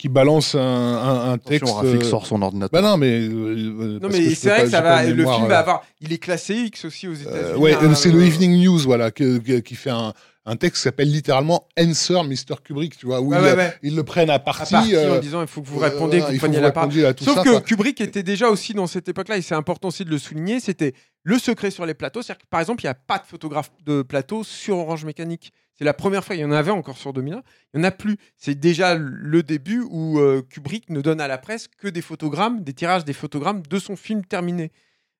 qui 0.00 0.08
balance 0.08 0.54
un, 0.54 0.58
un, 0.60 1.32
un 1.32 1.38
texte. 1.38 1.70
Rafik 1.70 2.00
euh, 2.02 2.04
sort 2.04 2.26
son 2.26 2.40
ordinateur. 2.40 2.70
Bah 2.82 2.88
non, 2.88 2.96
mais. 2.96 3.20
euh, 3.20 3.98
Non, 4.00 4.08
mais 4.10 4.34
c'est 4.34 4.48
vrai 4.48 4.58
pas- 4.60 4.64
que 4.64 4.70
ça 4.70 4.80
va. 4.80 5.04
Le 5.04 5.14
film 5.14 5.44
euh, 5.44 5.48
va 5.48 5.58
avoir. 5.58 5.82
Il 6.00 6.10
est 6.12 6.18
classé 6.18 6.54
X 6.54 6.86
aussi 6.86 7.06
aux 7.06 7.12
États-Unis. 7.12 7.38
Euh, 7.52 7.56
ouais, 7.58 7.74
hein, 7.74 7.94
c'est 7.94 8.10
le 8.10 8.20
euh, 8.20 8.26
Evening 8.26 8.64
News, 8.64 8.78
voilà, 8.78 9.10
que- 9.10 9.36
que- 9.38 9.58
qui 9.60 9.74
fait 9.74 9.90
un, 9.90 10.14
un 10.46 10.56
texte 10.56 10.76
qui 10.76 10.82
s'appelle 10.84 11.10
littéralement 11.12 11.68
Answer 11.78 12.22
Mr. 12.24 12.56
Kubrick, 12.64 12.96
tu 12.96 13.04
vois, 13.04 13.20
où 13.20 13.34
ils, 13.34 13.38
ouais, 13.40 13.52
ouais. 13.54 13.74
ils 13.82 13.94
le 13.94 14.02
prennent 14.04 14.30
à 14.30 14.34
à 14.34 14.38
partie. 14.38 14.72
partie 14.72 14.94
euh, 14.96 15.18
en 15.18 15.20
disant 15.20 15.42
il 15.42 15.48
faut 15.48 15.60
que 15.60 15.66
vous 15.68 15.78
euh, 15.82 15.84
répondiez, 15.90 16.20
que 16.20 16.24
vous 16.28 16.32
il 16.32 16.38
faut 16.40 16.46
preniez 16.46 16.60
la 16.62 16.72
part. 16.72 16.88
Sauf 17.20 17.34
ça, 17.36 17.42
que 17.42 17.50
quoi. 17.50 17.60
Kubrick 17.60 18.00
était 18.00 18.22
déjà 18.22 18.48
aussi 18.48 18.72
dans 18.72 18.86
cette 18.86 19.06
époque-là, 19.10 19.36
et 19.36 19.42
c'est 19.42 19.54
important 19.54 19.88
aussi 19.88 20.06
de 20.06 20.10
le 20.10 20.18
souligner, 20.18 20.60
c'était 20.60 20.94
le 21.24 21.38
secret 21.38 21.70
sur 21.70 21.84
les 21.84 21.92
plateaux. 21.92 22.22
C'est-à-dire 22.22 22.42
que 22.42 22.48
par 22.48 22.60
exemple, 22.60 22.82
il 22.82 22.86
n'y 22.86 22.90
a 22.90 22.94
pas 22.94 23.18
de 23.18 23.26
photographe 23.26 23.70
de 23.84 24.00
plateau 24.00 24.44
sur 24.44 24.78
Orange 24.78 25.04
Mécanique. 25.04 25.52
C'est 25.80 25.86
la 25.86 25.94
première 25.94 26.22
fois, 26.22 26.36
il 26.36 26.40
y 26.42 26.44
en 26.44 26.52
avait 26.52 26.70
encore 26.70 26.98
sur 26.98 27.14
2001, 27.14 27.42
il 27.72 27.80
n'y 27.80 27.86
en 27.86 27.88
a 27.88 27.90
plus. 27.90 28.18
C'est 28.36 28.54
déjà 28.54 28.96
le 28.96 29.42
début 29.42 29.80
où 29.88 30.18
euh, 30.20 30.42
Kubrick 30.42 30.90
ne 30.90 31.00
donne 31.00 31.22
à 31.22 31.26
la 31.26 31.38
presse 31.38 31.68
que 31.68 31.88
des 31.88 32.02
photogrammes, 32.02 32.62
des 32.62 32.74
tirages 32.74 33.06
des 33.06 33.14
photogrammes 33.14 33.62
de 33.66 33.78
son 33.78 33.96
film 33.96 34.22
terminé. 34.22 34.72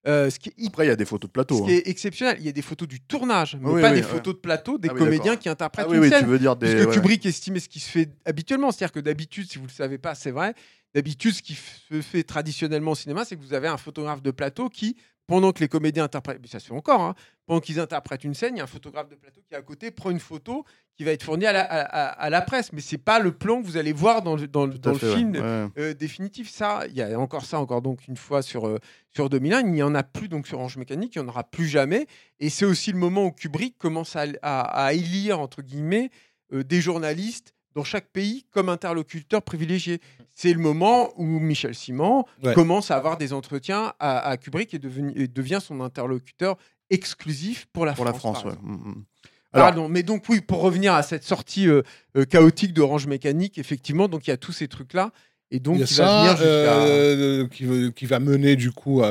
Euh, 0.06 0.28
ce 0.28 0.38
qui 0.38 0.50
est 0.50 0.54
hyper 0.58 0.68
Après, 0.72 0.84
il 0.84 0.88
y 0.88 0.92
a 0.92 0.96
des 0.96 1.06
photos 1.06 1.30
de 1.30 1.32
plateau. 1.32 1.56
ce 1.56 1.62
hein. 1.62 1.66
qui 1.66 1.72
est 1.72 1.88
exceptionnel, 1.88 2.36
il 2.40 2.44
y 2.44 2.50
a 2.50 2.52
des 2.52 2.60
photos 2.60 2.86
du 2.86 3.00
tournage, 3.00 3.56
mais 3.58 3.70
Oui, 3.70 3.80
pas 3.80 3.88
oui, 3.88 4.00
des 4.00 4.02
ouais. 4.02 4.12
photos 4.12 4.34
de 4.34 4.38
plateau, 4.40 4.76
des 4.76 4.90
Ah 4.90 4.92
oui, 4.92 4.98
comédiens 4.98 5.36
qui 5.36 5.48
interprètent 5.48 5.86
Ah 5.88 5.90
oui, 5.90 5.96
une 5.96 6.02
oui, 6.02 6.08
scène. 6.10 6.24
tu 6.24 6.30
veux 6.30 6.38
dire 6.38 6.56
des. 6.56 6.84
Ouais. 6.84 6.92
Kubrick 6.92 7.24
estimait 7.24 7.60
ce 7.60 7.68
qui 7.70 7.80
se 7.80 7.88
fait 7.90 8.10
habituellement. 8.26 8.70
C'est-à-dire 8.70 8.92
que 8.92 9.00
d'habitude, 9.00 9.50
si 9.50 9.56
vous 9.56 9.64
ne 9.64 9.68
le 9.70 9.74
savez 9.74 9.96
pas, 9.96 10.14
c'est 10.14 10.30
vrai, 10.30 10.52
d'habitude, 10.94 11.32
ce 11.32 11.40
qui 11.40 11.54
se 11.54 12.02
fait 12.02 12.22
traditionnellement 12.22 12.90
au 12.90 12.96
cinéma, 12.96 13.24
c'est 13.24 13.36
que 13.36 13.40
vous 13.40 13.54
avez 13.54 13.68
un 13.68 13.78
photographe 13.78 14.20
de 14.20 14.30
plateau 14.30 14.68
qui, 14.68 14.96
pendant 15.30 15.52
que 15.52 15.60
les 15.60 15.68
comédiens 15.68 16.02
interprètent, 16.04 16.44
ça 16.48 16.58
se 16.58 16.66
fait 16.66 16.74
encore, 16.74 17.00
hein, 17.00 17.14
pendant 17.46 17.60
qu'ils 17.60 17.78
interprètent 17.78 18.24
une 18.24 18.34
scène, 18.34 18.56
il 18.56 18.58
y 18.58 18.60
a 18.60 18.64
un 18.64 18.66
photographe 18.66 19.08
de 19.08 19.14
plateau 19.14 19.40
qui 19.46 19.54
est 19.54 19.56
à 19.56 19.62
côté, 19.62 19.92
prend 19.92 20.10
une 20.10 20.18
photo 20.18 20.64
qui 20.96 21.04
va 21.04 21.12
être 21.12 21.22
fournie 21.22 21.46
à 21.46 21.52
la, 21.52 21.60
à- 21.62 21.80
à- 21.82 22.06
à 22.24 22.30
la 22.30 22.42
presse. 22.42 22.72
Mais 22.72 22.80
c'est 22.80 22.98
pas 22.98 23.20
le 23.20 23.30
plan 23.30 23.60
que 23.62 23.66
vous 23.66 23.76
allez 23.76 23.92
voir 23.92 24.22
dans 24.22 24.34
le, 24.34 24.48
dans 24.48 24.66
dans 24.66 24.94
fait, 24.94 25.14
film 25.14 25.30
Ouais. 25.32 25.68
euh, 25.78 25.94
définitif. 25.94 26.50
Ça, 26.50 26.80
il 26.88 26.96
y 26.96 27.02
a 27.02 27.18
encore 27.18 27.44
ça, 27.44 27.60
encore 27.60 27.80
donc 27.80 28.08
une 28.08 28.16
fois 28.16 28.42
sur, 28.42 28.66
euh, 28.66 28.78
sur 29.14 29.30
2001. 29.30 29.60
Il 29.60 29.70
n'y 29.72 29.82
en 29.84 29.94
a 29.94 30.02
plus 30.02 30.28
donc 30.28 30.48
sur 30.48 30.58
Orange 30.58 30.76
Mécanique, 30.76 31.14
il 31.14 31.20
n'y 31.22 31.24
en 31.26 31.28
aura 31.28 31.44
plus 31.44 31.66
jamais. 31.68 32.06
Et 32.40 32.50
c'est 32.50 32.64
aussi 32.64 32.90
le 32.90 32.98
moment 32.98 33.26
où 33.26 33.30
Kubrick 33.30 33.78
commence 33.78 34.16
à, 34.16 34.24
à- 34.42 34.84
à 34.86 34.92
élire, 34.94 35.38
entre 35.38 35.62
guillemets, 35.62 36.10
euh, 36.52 36.64
des 36.64 36.80
journalistes 36.80 37.54
dans 37.74 37.84
chaque 37.84 38.08
pays 38.08 38.44
comme 38.50 38.68
interlocuteur 38.68 39.42
privilégié. 39.42 40.00
C'est 40.32 40.52
le 40.52 40.58
moment 40.60 41.10
où 41.16 41.24
Michel 41.24 41.74
Simon 41.74 42.24
Ouais. 42.42 42.54
commence 42.54 42.90
à 42.90 42.96
avoir 42.96 43.16
des 43.16 43.32
entretiens 43.32 43.92
à, 43.98 44.18
à 44.28 44.36
Kubrick 44.36 44.72
et, 44.74 44.78
devenu- 44.78 45.12
et 45.16 45.28
devient 45.28 45.60
son 45.62 45.80
interlocuteur 45.80 46.56
exclusif 46.90 47.66
pour 47.72 47.86
la 47.86 47.92
Pour 47.92 48.04
la 48.04 48.12
France. 48.12 48.40
France, 48.40 48.54
par 48.56 48.64
ouais. 48.64 48.70
Mm, 48.70 48.72
mm. 48.90 49.04
Alors- 49.52 49.66
Pardon, 49.68 49.88
mais 49.88 50.02
donc 50.04 50.24
oui, 50.28 50.40
pour 50.40 50.60
revenir 50.60 50.94
à 50.94 51.02
cette 51.02 51.24
sortie 51.24 51.68
euh, 51.68 51.82
euh, 52.16 52.24
chaotique 52.24 52.72
d'Orange 52.72 53.06
Mécanique, 53.08 53.58
effectivement, 53.58 54.06
donc 54.08 54.26
il 54.26 54.30
y 54.30 54.32
a 54.32 54.36
tous 54.36 54.52
ces 54.52 54.68
trucs-là. 54.68 55.10
Et 55.52 55.58
donc, 55.58 55.78
Il 55.78 55.80
y 55.80 55.82
a 55.82 55.86
il 55.90 55.96
va 55.96 56.06
ça 56.06 56.18
venir 56.20 56.36
jusqu'à... 56.36 56.82
euh, 56.86 57.48
qui, 57.48 57.92
qui 57.94 58.06
va 58.06 58.20
mener 58.20 58.54
du 58.54 58.70
coup, 58.70 59.02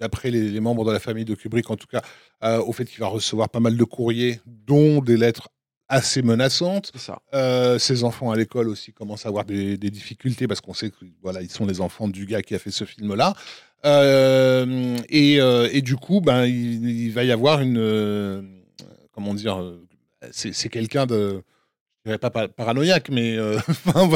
d'après 0.00 0.32
les, 0.32 0.48
les 0.50 0.58
membres 0.60 0.84
de 0.84 0.90
la 0.90 0.98
famille 0.98 1.24
de 1.24 1.36
Kubrick 1.36 1.70
en 1.70 1.76
tout 1.76 1.86
cas, 1.86 2.02
au 2.58 2.72
fait 2.72 2.84
qu'il 2.84 2.98
va 2.98 3.06
recevoir 3.06 3.48
pas 3.48 3.60
mal 3.60 3.76
de 3.76 3.84
courriers, 3.84 4.40
dont 4.46 5.00
des 5.00 5.16
lettres 5.16 5.48
assez 5.88 6.22
ça. 6.98 7.18
Euh, 7.34 7.78
ses 7.78 8.04
enfants 8.04 8.30
à 8.30 8.36
l'école 8.36 8.68
aussi 8.68 8.92
commencent 8.92 9.26
à 9.26 9.28
avoir 9.28 9.44
des, 9.44 9.76
des 9.76 9.90
difficultés 9.90 10.46
parce 10.48 10.60
qu'on 10.60 10.74
sait 10.74 10.90
que 10.90 10.96
voilà, 11.22 11.42
ils 11.42 11.50
sont 11.50 11.66
les 11.66 11.80
enfants 11.80 12.08
du 12.08 12.26
gars 12.26 12.42
qui 12.42 12.54
a 12.54 12.58
fait 12.58 12.70
ce 12.70 12.84
film-là. 12.84 13.34
Euh, 13.84 14.96
et, 15.08 15.40
euh, 15.40 15.68
et 15.72 15.82
du 15.82 15.96
coup, 15.96 16.20
ben, 16.20 16.44
il, 16.46 16.88
il 16.88 17.12
va 17.12 17.24
y 17.24 17.30
avoir 17.32 17.60
une. 17.60 17.78
euh, 17.78 18.42
comment 19.12 19.34
dire 19.34 19.62
C'est 20.32 20.68
quelqu'un 20.68 21.06
de. 21.06 21.42
Je 22.04 22.10
dirais 22.10 22.18
pas 22.18 22.30
pa- 22.30 22.48
paranoïaque, 22.48 23.08
mais 23.10 23.36
quand 23.92 24.08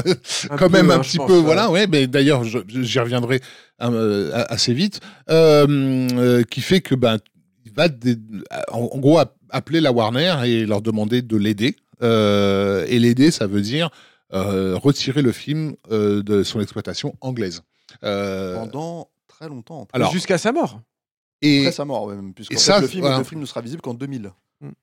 peu, 0.59 0.69
même 0.69 0.91
hein, 0.91 0.99
un 1.01 1.03
je 1.03 1.11
petit 1.11 1.19
peu. 1.19 1.37
Voilà, 1.39 1.71
ouais, 1.71 1.87
mais 1.89 2.07
d'ailleurs, 2.07 2.45
j'y 2.45 2.99
reviendrai 3.01 3.41
assez 3.79 4.75
vite. 4.75 5.01
Qui 5.29 6.61
fait 6.61 6.81
que 6.81 6.95
ben, 6.95 7.19
il 7.65 7.73
va 7.73 7.89
en, 8.73 8.79
en 8.93 8.99
gros 8.99 9.19
app- 9.19 9.37
appeler 9.51 9.81
la 9.81 9.93
Warner 9.93 10.35
et 10.47 10.67
leur 10.67 10.83
demander 10.83 11.23
de 11.23 11.37
l'aider. 11.37 11.77
Euh, 12.03 12.87
et 12.89 12.99
l'aider, 12.99 13.31
ça 13.31 13.47
veut 13.47 13.61
dire 13.61 13.91
euh, 14.33 14.77
retirer 14.77 15.23
le 15.23 15.33
film 15.33 15.75
euh, 15.91 16.23
de 16.23 16.43
son 16.43 16.61
exploitation 16.61 17.15
anglaise. 17.21 17.63
Euh, 18.05 18.57
Pendant 18.57 19.09
très 19.29 19.49
longtemps. 19.49 19.87
Jusqu'à 20.13 20.39
sa 20.39 20.53
mort. 20.53 20.81
et, 21.43 21.61
Après 21.61 21.73
sa 21.73 21.85
mort, 21.85 22.09
même, 22.09 22.33
puisque 22.33 22.53
le, 22.53 22.87
film, 22.87 23.03
voilà. 23.03 23.19
le 23.19 23.25
film 23.25 23.41
ne 23.41 23.47
sera 23.47 23.61
visible 23.61 23.83
qu'en 23.83 23.95
2000. 23.95 24.31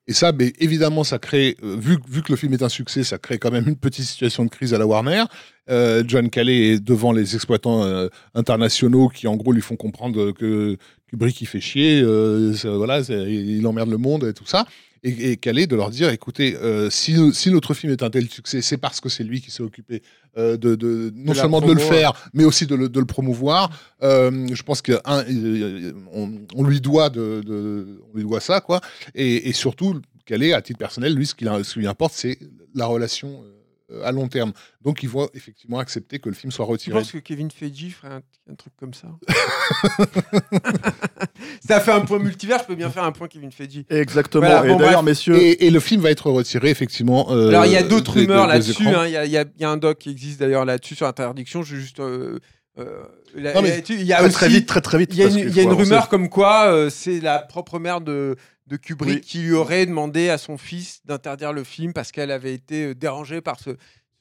et 0.06 0.12
ça, 0.12 0.32
ben, 0.32 0.50
évidemment, 0.58 1.02
ça 1.04 1.18
crée, 1.18 1.56
vu, 1.62 1.98
vu 2.08 2.22
que 2.22 2.30
le 2.32 2.36
film 2.36 2.52
est 2.52 2.62
un 2.62 2.68
succès, 2.68 3.04
ça 3.04 3.18
crée 3.18 3.38
quand 3.38 3.50
même 3.50 3.66
une 3.68 3.76
petite 3.76 4.04
situation 4.04 4.44
de 4.44 4.50
crise 4.50 4.74
à 4.74 4.78
la 4.78 4.86
Warner. 4.86 5.24
Euh, 5.70 6.02
John 6.06 6.28
Calais 6.30 6.74
est 6.74 6.80
devant 6.80 7.12
les 7.12 7.34
exploitants 7.34 7.82
euh, 7.84 8.08
internationaux 8.34 9.08
qui, 9.08 9.26
en 9.28 9.36
gros, 9.36 9.52
lui 9.52 9.62
font 9.62 9.76
comprendre 9.76 10.32
que 10.32 10.76
Kubrick, 11.08 11.40
il 11.40 11.46
fait 11.46 11.60
chier, 11.60 12.00
euh, 12.02 12.52
voilà, 12.64 13.00
il 13.00 13.66
emmerde 13.66 13.90
le 13.90 13.96
monde 13.98 14.24
et 14.24 14.32
tout 14.34 14.46
ça. 14.46 14.66
Et, 15.04 15.30
et 15.30 15.36
Calais 15.36 15.68
de 15.68 15.76
leur 15.76 15.90
dire, 15.90 16.08
écoutez, 16.10 16.56
euh, 16.56 16.90
si, 16.90 17.14
si 17.32 17.50
notre 17.52 17.72
film 17.72 17.92
est 17.92 18.02
un 18.02 18.10
tel 18.10 18.28
succès, 18.28 18.62
c'est 18.62 18.78
parce 18.78 19.00
que 19.00 19.08
c'est 19.08 19.22
lui 19.22 19.40
qui 19.40 19.50
s'est 19.52 19.62
occupé 19.62 20.02
euh, 20.36 20.56
de, 20.56 20.74
de- 20.74 21.12
non 21.14 21.32
seulement 21.42 21.60
de 21.60 21.72
le 21.72 21.78
faire, 21.88 22.30
mais 22.34 22.44
aussi 22.44 22.66
de 22.66 22.74
le, 22.74 22.88
de 22.88 22.98
le 22.98 23.06
promouvoir. 23.06 23.70
Euh, 24.02 24.48
je 24.52 24.62
pense 24.64 24.82
qu'on 24.82 24.98
on 26.54 26.62
lui 26.64 26.80
doit 26.80 27.10
de, 27.10 27.42
de- 27.44 28.00
on 28.12 28.16
lui 28.16 28.24
doit 28.24 28.40
ça, 28.40 28.60
quoi. 28.60 28.80
Et, 29.14 29.48
et 29.48 29.52
surtout, 29.52 30.00
Calais, 30.26 30.52
à 30.52 30.60
titre 30.62 30.78
personnel, 30.78 31.14
lui, 31.14 31.26
ce 31.26 31.34
qui, 31.34 31.44
ce 31.44 31.72
qui 31.74 31.78
lui 31.78 31.86
importe, 31.86 32.14
c'est 32.14 32.38
la 32.74 32.86
relation 32.86 33.42
euh, 33.44 33.52
à 34.04 34.12
long 34.12 34.28
terme. 34.28 34.52
Donc, 34.82 35.02
il 35.02 35.08
va 35.08 35.26
effectivement 35.34 35.78
accepter 35.78 36.18
que 36.18 36.28
le 36.28 36.34
film 36.34 36.50
soit 36.52 36.66
retiré. 36.66 36.98
penses 36.98 37.12
que 37.12 37.18
Kevin 37.18 37.50
Feige 37.50 37.94
ferait 37.94 38.14
un, 38.14 38.22
un 38.50 38.54
truc 38.54 38.72
comme 38.78 38.92
ça 38.94 39.08
Ça 41.66 41.80
fait 41.80 41.92
un 41.92 42.00
point 42.02 42.18
multivers, 42.18 42.58
je 42.60 42.64
peux 42.66 42.74
bien 42.74 42.90
faire 42.90 43.04
un 43.04 43.12
point 43.12 43.28
Kevin 43.28 43.50
Feige. 43.52 43.84
Exactement. 43.90 44.46
Voilà, 44.46 44.64
et 44.66 44.68
bon, 44.68 44.76
d'ailleurs, 44.76 45.02
messieurs, 45.02 45.36
Et, 45.36 45.66
et 45.66 45.70
le 45.70 45.80
film 45.80 46.02
va 46.02 46.10
être 46.10 46.30
retiré, 46.30 46.70
effectivement. 46.70 47.30
euh, 47.32 47.48
Alors, 47.48 47.66
il 47.66 47.72
y 47.72 47.76
a 47.76 47.82
d'autres 47.82 48.14
des- 48.14 48.20
rumeurs 48.22 48.46
des- 48.46 48.52
des 48.52 48.58
là-dessus. 48.58 48.86
hein. 48.88 49.06
Il 49.06 49.12
y, 49.12 49.16
a- 49.16 49.24
y 49.26 49.46
y 49.60 49.64
un 49.64 49.76
doc 49.76 49.98
qui 49.98 50.10
existe 50.10 50.40
d'ailleurs 50.40 50.64
là-dessus 50.64 50.94
sur 50.94 51.06
interdiction. 51.06 51.62
Je 51.62 51.76
juste. 51.76 52.00
euh, 52.00 52.38
euh, 52.78 53.02
la- 53.34 53.54
Non, 53.54 53.62
mais 53.62 53.70
là-dessus, 53.70 53.94
il 53.94 54.04
y 54.04 54.12
a 54.12 54.16
très, 54.18 54.26
aussi, 54.26 54.34
très 54.34 54.48
vite, 54.48 54.66
très 54.66 54.80
très 54.80 54.98
vite. 54.98 55.10
Il 55.12 55.18
y 55.18 55.22
a 55.22 55.26
une, 55.28 55.52
y 55.52 55.60
a 55.60 55.68
rumeur 55.74 56.08
comme 56.08 56.28
quoi 56.28 56.66
euh, 56.72 56.90
c'est 56.90 57.20
la 57.20 57.40
propre 57.40 57.78
mère 57.78 58.00
de, 58.00 58.36
de 58.68 58.76
Kubrick 58.76 59.14
Oui. 59.16 59.20
qui 59.22 59.38
lui 59.40 59.52
aurait 59.52 59.86
demandé 59.86 60.28
à 60.28 60.38
son 60.38 60.58
fils 60.58 61.00
d'interdire 61.04 61.52
le 61.52 61.64
film 61.64 61.92
parce 61.92 62.12
qu'elle 62.12 62.30
avait 62.30 62.54
été 62.54 62.86
euh, 62.88 62.94
dérangée 62.94 63.40
par 63.40 63.58
ce, 63.58 63.70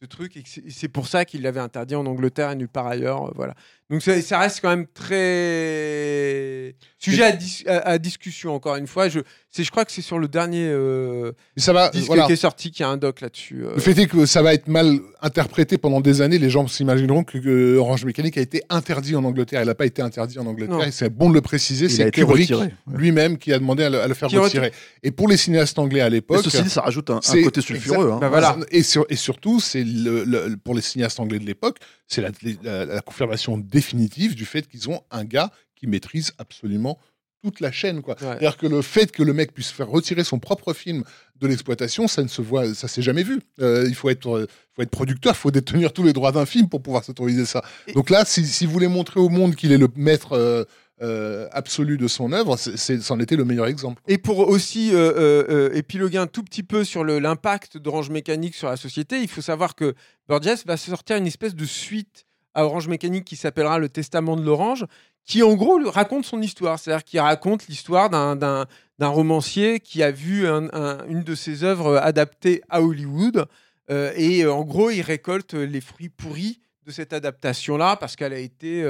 ce 0.01 0.05
truc 0.07 0.37
et 0.37 0.43
que 0.43 0.49
c'est- 0.49 0.65
et 0.65 0.69
c'est 0.71 0.87
pour 0.87 1.07
ça 1.07 1.25
qu'il 1.25 1.41
l'avait 1.41 1.59
interdit 1.59 1.95
en 1.95 2.05
Angleterre 2.05 2.51
et 2.51 2.55
nulle 2.55 2.69
part 2.69 2.87
ailleurs. 2.87 3.27
euh, 3.27 3.31
voilà. 3.35 3.55
Donc 3.89 4.01
ça, 4.01 4.21
ça 4.21 4.39
reste 4.39 4.59
quand 4.61 4.69
même 4.69 4.85
très 4.87 6.75
sujet 6.99 7.23
à, 7.23 7.31
dis- 7.31 7.63
à- 7.67 7.87
à 7.91 7.97
discussion 7.97 8.53
encore 8.53 8.75
une 8.75 8.87
fois. 8.87 9.07
Je, 9.07 9.19
c'est- 9.49 9.63
je 9.63 9.71
crois 9.71 9.85
que 9.85 9.91
c'est 9.91 10.01
sur 10.01 10.19
le 10.19 10.27
dernier 10.27 10.67
euh, 10.67 11.31
ça 11.55 11.71
va, 11.73 11.89
disque 11.89 12.07
voilà. 12.07 12.25
qui 12.25 12.33
est 12.33 12.35
sorti 12.37 12.71
qu'il 12.71 12.81
y 12.83 12.85
a 12.85 12.89
un 12.89 12.97
doc 12.97 13.21
là-dessus. 13.21 13.63
euh. 13.65 13.75
Le 13.75 13.79
fait 13.81 13.97
est 13.97 14.07
que 14.07 14.25
ça 14.25 14.41
va 14.41 14.53
être 14.53 14.67
mal 14.67 14.99
interprété 15.21 15.77
pendant 15.77 16.01
des 16.01 16.21
années. 16.21 16.37
Les 16.37 16.49
gens 16.49 16.67
s'imagineront 16.67 17.23
que, 17.23 17.37
que 17.37 17.77
Orange 17.77 18.03
Mécanique 18.05 18.37
a 18.37 18.41
été 18.41 18.61
interdit 18.69 19.15
en 19.15 19.23
Angleterre. 19.23 19.61
Elle 19.61 19.67
n'a 19.67 19.75
pas 19.75 19.85
été 19.85 20.01
interdit 20.01 20.37
en 20.39 20.45
Angleterre. 20.45 20.87
C'est 20.91 21.09
bon 21.09 21.29
de 21.29 21.35
le 21.35 21.41
préciser. 21.41 21.85
Il 21.85 21.91
a 21.93 21.95
C'est 21.95 22.01
été 22.09 22.21
Kubrick 22.21 22.51
lui-même 22.91 23.37
qui 23.37 23.53
a 23.53 23.59
demandé 23.59 23.83
à 23.83 23.89
le, 23.89 24.01
à 24.01 24.07
le 24.07 24.13
faire 24.13 24.27
Qui 24.27 24.37
retirer. 24.37 24.71
Et 25.03 25.11
pour 25.11 25.27
les 25.29 25.37
cinéastes 25.37 25.79
anglais 25.79 26.01
à 26.01 26.09
l'époque. 26.09 26.41
ceci 26.43 26.61
dit, 26.63 26.69
ça 26.69 26.81
rajoute 26.81 27.09
un, 27.09 27.19
côté 27.43 27.61
sulfureux. 27.61 28.11
hein. 28.11 28.17
Bah 28.19 28.27
voilà. 28.29 28.57
Et, 28.71 28.83
sur- 28.83 29.05
et 29.09 29.15
surtout, 29.15 29.59
c'est 29.61 29.83
le- 29.85 30.23
le- 30.25 30.57
pour 30.61 30.75
les 30.75 30.81
cinéastes 30.81 31.19
anglais 31.19 31.39
de 31.39 31.45
l'époque, 31.45 31.77
c'est 32.07 32.21
la, 32.21 32.29
la- 32.63 32.85
la 32.85 33.01
confirmation 33.01 33.57
définitive 33.77 34.35
du 34.35 34.45
fait 34.45 34.67
qu'ils 34.67 34.89
ont 34.89 35.01
un 35.11 35.23
gars 35.25 35.49
qui 35.75 35.85
maîtrise 35.87 36.31
absolument 36.37 36.97
toute 37.43 37.59
la 37.61 37.71
chaîne. 37.71 38.01
quoi. 38.01 38.15
Ouais. 38.15 38.19
C'est-à-dire 38.21 38.57
que 38.57 38.65
le 38.67 38.81
fait 38.81 39.11
que 39.11 39.21
le 39.23 39.31
mec 39.33 39.53
puisse 39.53 39.69
faire 39.69 39.87
retirer 39.87 40.23
son 40.23 40.39
propre 40.39 40.73
film 40.73 41.03
de 41.39 41.47
l'exploitation, 41.47 42.07
ça 42.07 42.23
ne 42.23 42.27
se 42.27 42.41
voit, 42.41 42.73
ça 42.73 42.87
s'est 42.87 43.03
jamais 43.03 43.23
vu. 43.23 43.39
Euh, 43.61 43.85
il 43.87 43.93
faut 43.95 44.09
être, 44.09 44.29
euh, 44.35 44.47
faut 44.75 44.81
être 44.81 44.89
producteur, 44.89 45.33
il 45.35 45.37
faut 45.37 45.51
détenir 45.51 45.93
tous 45.93 46.03
les 46.03 46.13
droits 46.13 46.31
d'un 46.31 46.47
film 46.47 46.67
pour 46.67 46.81
pouvoir 46.81 47.03
s'autoriser 47.03 47.45
ça. 47.45 47.61
Et- 47.87 47.93
Donc 47.93 48.09
là, 48.09 48.25
si, 48.25 48.45
si 48.45 48.65
vous 48.65 48.71
voulez 48.71 48.87
montrer 48.87 49.19
au 49.19 49.29
monde 49.29 49.55
qu'il 49.55 49.71
est 49.71 49.77
le 49.77 49.87
maître 49.95 50.33
euh, 50.33 50.63
euh, 51.03 51.47
absolu 51.51 51.95
de 51.97 52.07
son 52.07 52.31
œuvre, 52.33 52.57
c'en 52.57 53.19
était 53.19 53.35
le 53.35 53.45
meilleur 53.45 53.67
exemple. 53.67 54.01
Et 54.07 54.17
pour 54.17 54.39
aussi 54.39 54.89
euh, 54.95 54.97
euh, 54.97 55.45
euh, 55.49 55.73
épiloguer 55.75 56.17
un 56.17 56.25
tout 56.25 56.43
petit 56.43 56.63
peu 56.63 56.83
sur 56.83 57.03
l'impact 57.03 57.77
d'Orange 57.77 58.09
Mécanique 58.09 58.55
sur 58.55 58.67
la 58.67 58.77
société, 58.77 59.21
il 59.21 59.27
faut 59.27 59.43
savoir 59.43 59.75
que 59.75 59.93
Burgess 60.27 60.65
va 60.65 60.75
sortir 60.75 61.17
une 61.17 61.27
espèce 61.27 61.53
de 61.53 61.65
suite 61.65 62.25
à 62.57 62.65
Orange 62.65 62.87
Mécanique 62.87 63.23
qui 63.25 63.35
s'appellera 63.35 63.77
Le 63.79 63.87
Testament 63.87 64.35
de 64.35 64.41
l'Orange, 64.43 64.85
qui 65.25 65.43
en 65.43 65.53
gros 65.55 65.79
raconte 65.89 66.25
son 66.25 66.41
histoire. 66.41 66.79
C'est-à-dire 66.79 67.03
qu'il 67.03 67.19
raconte 67.19 67.67
l'histoire 67.67 68.09
d'un- 68.09 68.65
romancier 68.99 69.79
qui 69.79 70.01
a 70.01 70.09
vu 70.11 70.47
un- 70.47 70.69
un- 70.73 71.05
une 71.07 71.21
de 71.23 71.35
ses 71.35 71.63
œuvres 71.63 71.97
adaptée 71.97 72.61
à 72.69 72.81
Hollywood. 72.81 73.45
Euh, 73.91 74.11
et 74.15 74.43
euh, 74.43 74.51
en 74.53 74.63
gros, 74.63 74.89
il 74.89 75.01
récolte 75.01 75.53
les 75.53 75.81
fruits 75.81 76.09
pourris 76.09 76.59
de 76.85 76.91
cette 76.91 77.13
adaptation-là 77.13 77.95
parce 77.97 78.15
qu'elle 78.15 78.33
a 78.33 78.39
été, 78.39 78.83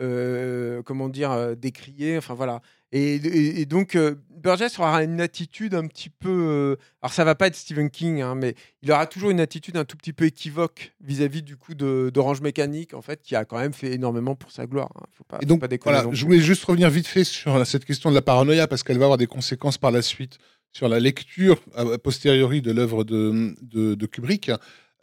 euh, 0.00 0.82
comment 0.84 1.08
dire, 1.08 1.56
décriée. 1.56 2.16
Enfin 2.18 2.34
voilà. 2.34 2.60
Et, 2.92 3.14
et- 3.16 3.60
et 3.60 3.66
donc, 3.66 3.94
euh, 3.96 4.14
Burgess 4.42 4.78
aura 4.80 5.02
une 5.04 5.20
attitude 5.20 5.74
un 5.74 5.86
petit 5.86 6.10
peu. 6.10 6.28
euh, 6.28 6.76
alors, 7.00 7.12
ça 7.12 7.24
va 7.24 7.34
pas 7.36 7.46
être 7.46 7.54
Stephen 7.56 7.90
King, 7.90 8.20
hein, 8.22 8.34
mais 8.34 8.54
il 8.82 8.90
aura 8.90 9.06
toujours 9.06 9.30
une 9.30 9.38
attitude 9.40 9.76
un 9.76 9.84
tout 9.84 9.96
petit 9.96 10.12
peu 10.12 10.24
équivoque 10.26 10.92
vis-à-vis 11.00 11.42
du 11.42 11.56
coup 11.56 11.74
d'Orange 11.74 12.40
Mécanique, 12.40 12.92
en 12.94 13.00
fait, 13.02 13.22
qui 13.22 13.36
a 13.36 13.44
quand 13.44 13.58
même 13.58 13.72
fait 13.72 13.92
énormément 13.92 14.34
pour 14.34 14.50
sa 14.50 14.66
gloire. 14.66 14.90
hein. 14.96 15.04
Faut 15.12 15.24
pas, 15.24 15.36
Et 15.38 15.40
faut 15.42 15.46
donc, 15.46 15.60
pas 15.60 15.68
déconner 15.68 15.96
voilà, 15.96 16.14
je 16.14 16.24
voulais 16.24 16.40
juste 16.40 16.64
revenir 16.64 16.90
vite 16.90 17.06
fait 17.06 17.24
sur 17.24 17.64
cette 17.66 17.84
question 17.84 18.10
de 18.10 18.14
la 18.16 18.22
paranoïa, 18.22 18.66
parce 18.66 18.82
qu'elle 18.82 18.98
va 18.98 19.04
avoir 19.04 19.18
des 19.18 19.28
conséquences 19.28 19.78
par 19.78 19.90
la 19.92 20.02
suite 20.02 20.38
sur 20.72 20.88
la 20.88 20.98
lecture 21.00 21.62
a 21.74 21.82
a 21.82 21.98
posteriori 21.98 22.62
de 22.62 22.72
l'œuvre 22.72 23.04
de, 23.04 23.54
de, 23.62 23.94
de 23.94 24.06
Kubrick. 24.06 24.50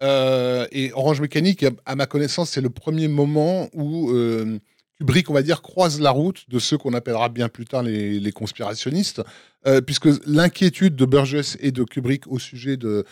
Euh, 0.01 0.65
et 0.71 0.91
Orange 0.93 1.21
Mécanique, 1.21 1.63
à- 1.63 1.71
à 1.85 1.95
ma 1.95 2.05
connaissance, 2.05 2.49
c'est 2.51 2.61
le 2.61 2.69
premier 2.69 3.07
moment 3.07 3.69
où 3.73 4.11
euh, 4.11 4.59
Kubrick, 4.99 5.29
on 5.29 5.33
va 5.33 5.41
dire, 5.41 5.61
croise 5.61 6.01
la 6.01 6.11
route 6.11 6.43
de 6.49 6.59
ceux 6.59 6.77
qu'on 6.77 6.93
appellera 6.93 7.29
bien 7.29 7.47
plus 7.47 7.65
tard 7.65 7.83
les, 7.83 8.31
conspirationnistes, 8.33 9.21
euh, 9.65 9.79
puisque 9.79 10.09
l'inquiétude 10.25 10.95
de 10.95 11.05
Burgess 11.05 11.57
et 11.61 11.71
de 11.71 11.85
Kubrick 11.85 12.27
au 12.27 12.37
sujet 12.37 12.75
de, 12.75 13.05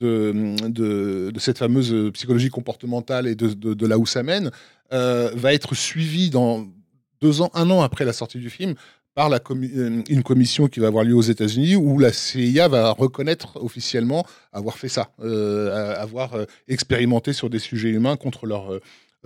de, 0.00 0.56
de, 1.30 1.38
cette 1.38 1.58
fameuse 1.58 2.10
psychologie 2.14 2.48
comportementale 2.48 3.26
et 3.26 3.34
de, 3.34 3.86
là 3.86 3.98
où 3.98 4.06
ça 4.06 4.22
mène, 4.22 4.50
euh, 4.92 5.30
va 5.34 5.52
être 5.52 5.74
suivie 5.74 6.30
dans 6.30 6.66
deux 7.20 7.42
ans, 7.42 7.50
un 7.52 7.70
an 7.70 7.82
après 7.82 8.06
la 8.06 8.14
sortie 8.14 8.38
du 8.38 8.48
film, 8.48 8.74
par 9.14 9.30
euh, 9.30 10.02
une 10.08 10.22
commission 10.22 10.66
qui 10.66 10.80
va 10.80 10.86
avoir 10.86 11.04
lieu 11.04 11.14
aux 11.14 11.20
États-Unis 11.20 11.76
où 11.76 11.98
la 11.98 12.12
CIA 12.12 12.68
va 12.68 12.90
reconnaître 12.92 13.62
officiellement 13.62 14.26
avoir 14.50 14.78
fait 14.78 14.88
ça, 14.88 15.10
avoir 15.98 16.38
expérimenté 16.68 17.34
sur 17.34 17.50
des 17.50 17.58
sujets 17.58 17.90
humains 17.90 18.16
contre 18.16 18.46
leur 18.46 18.80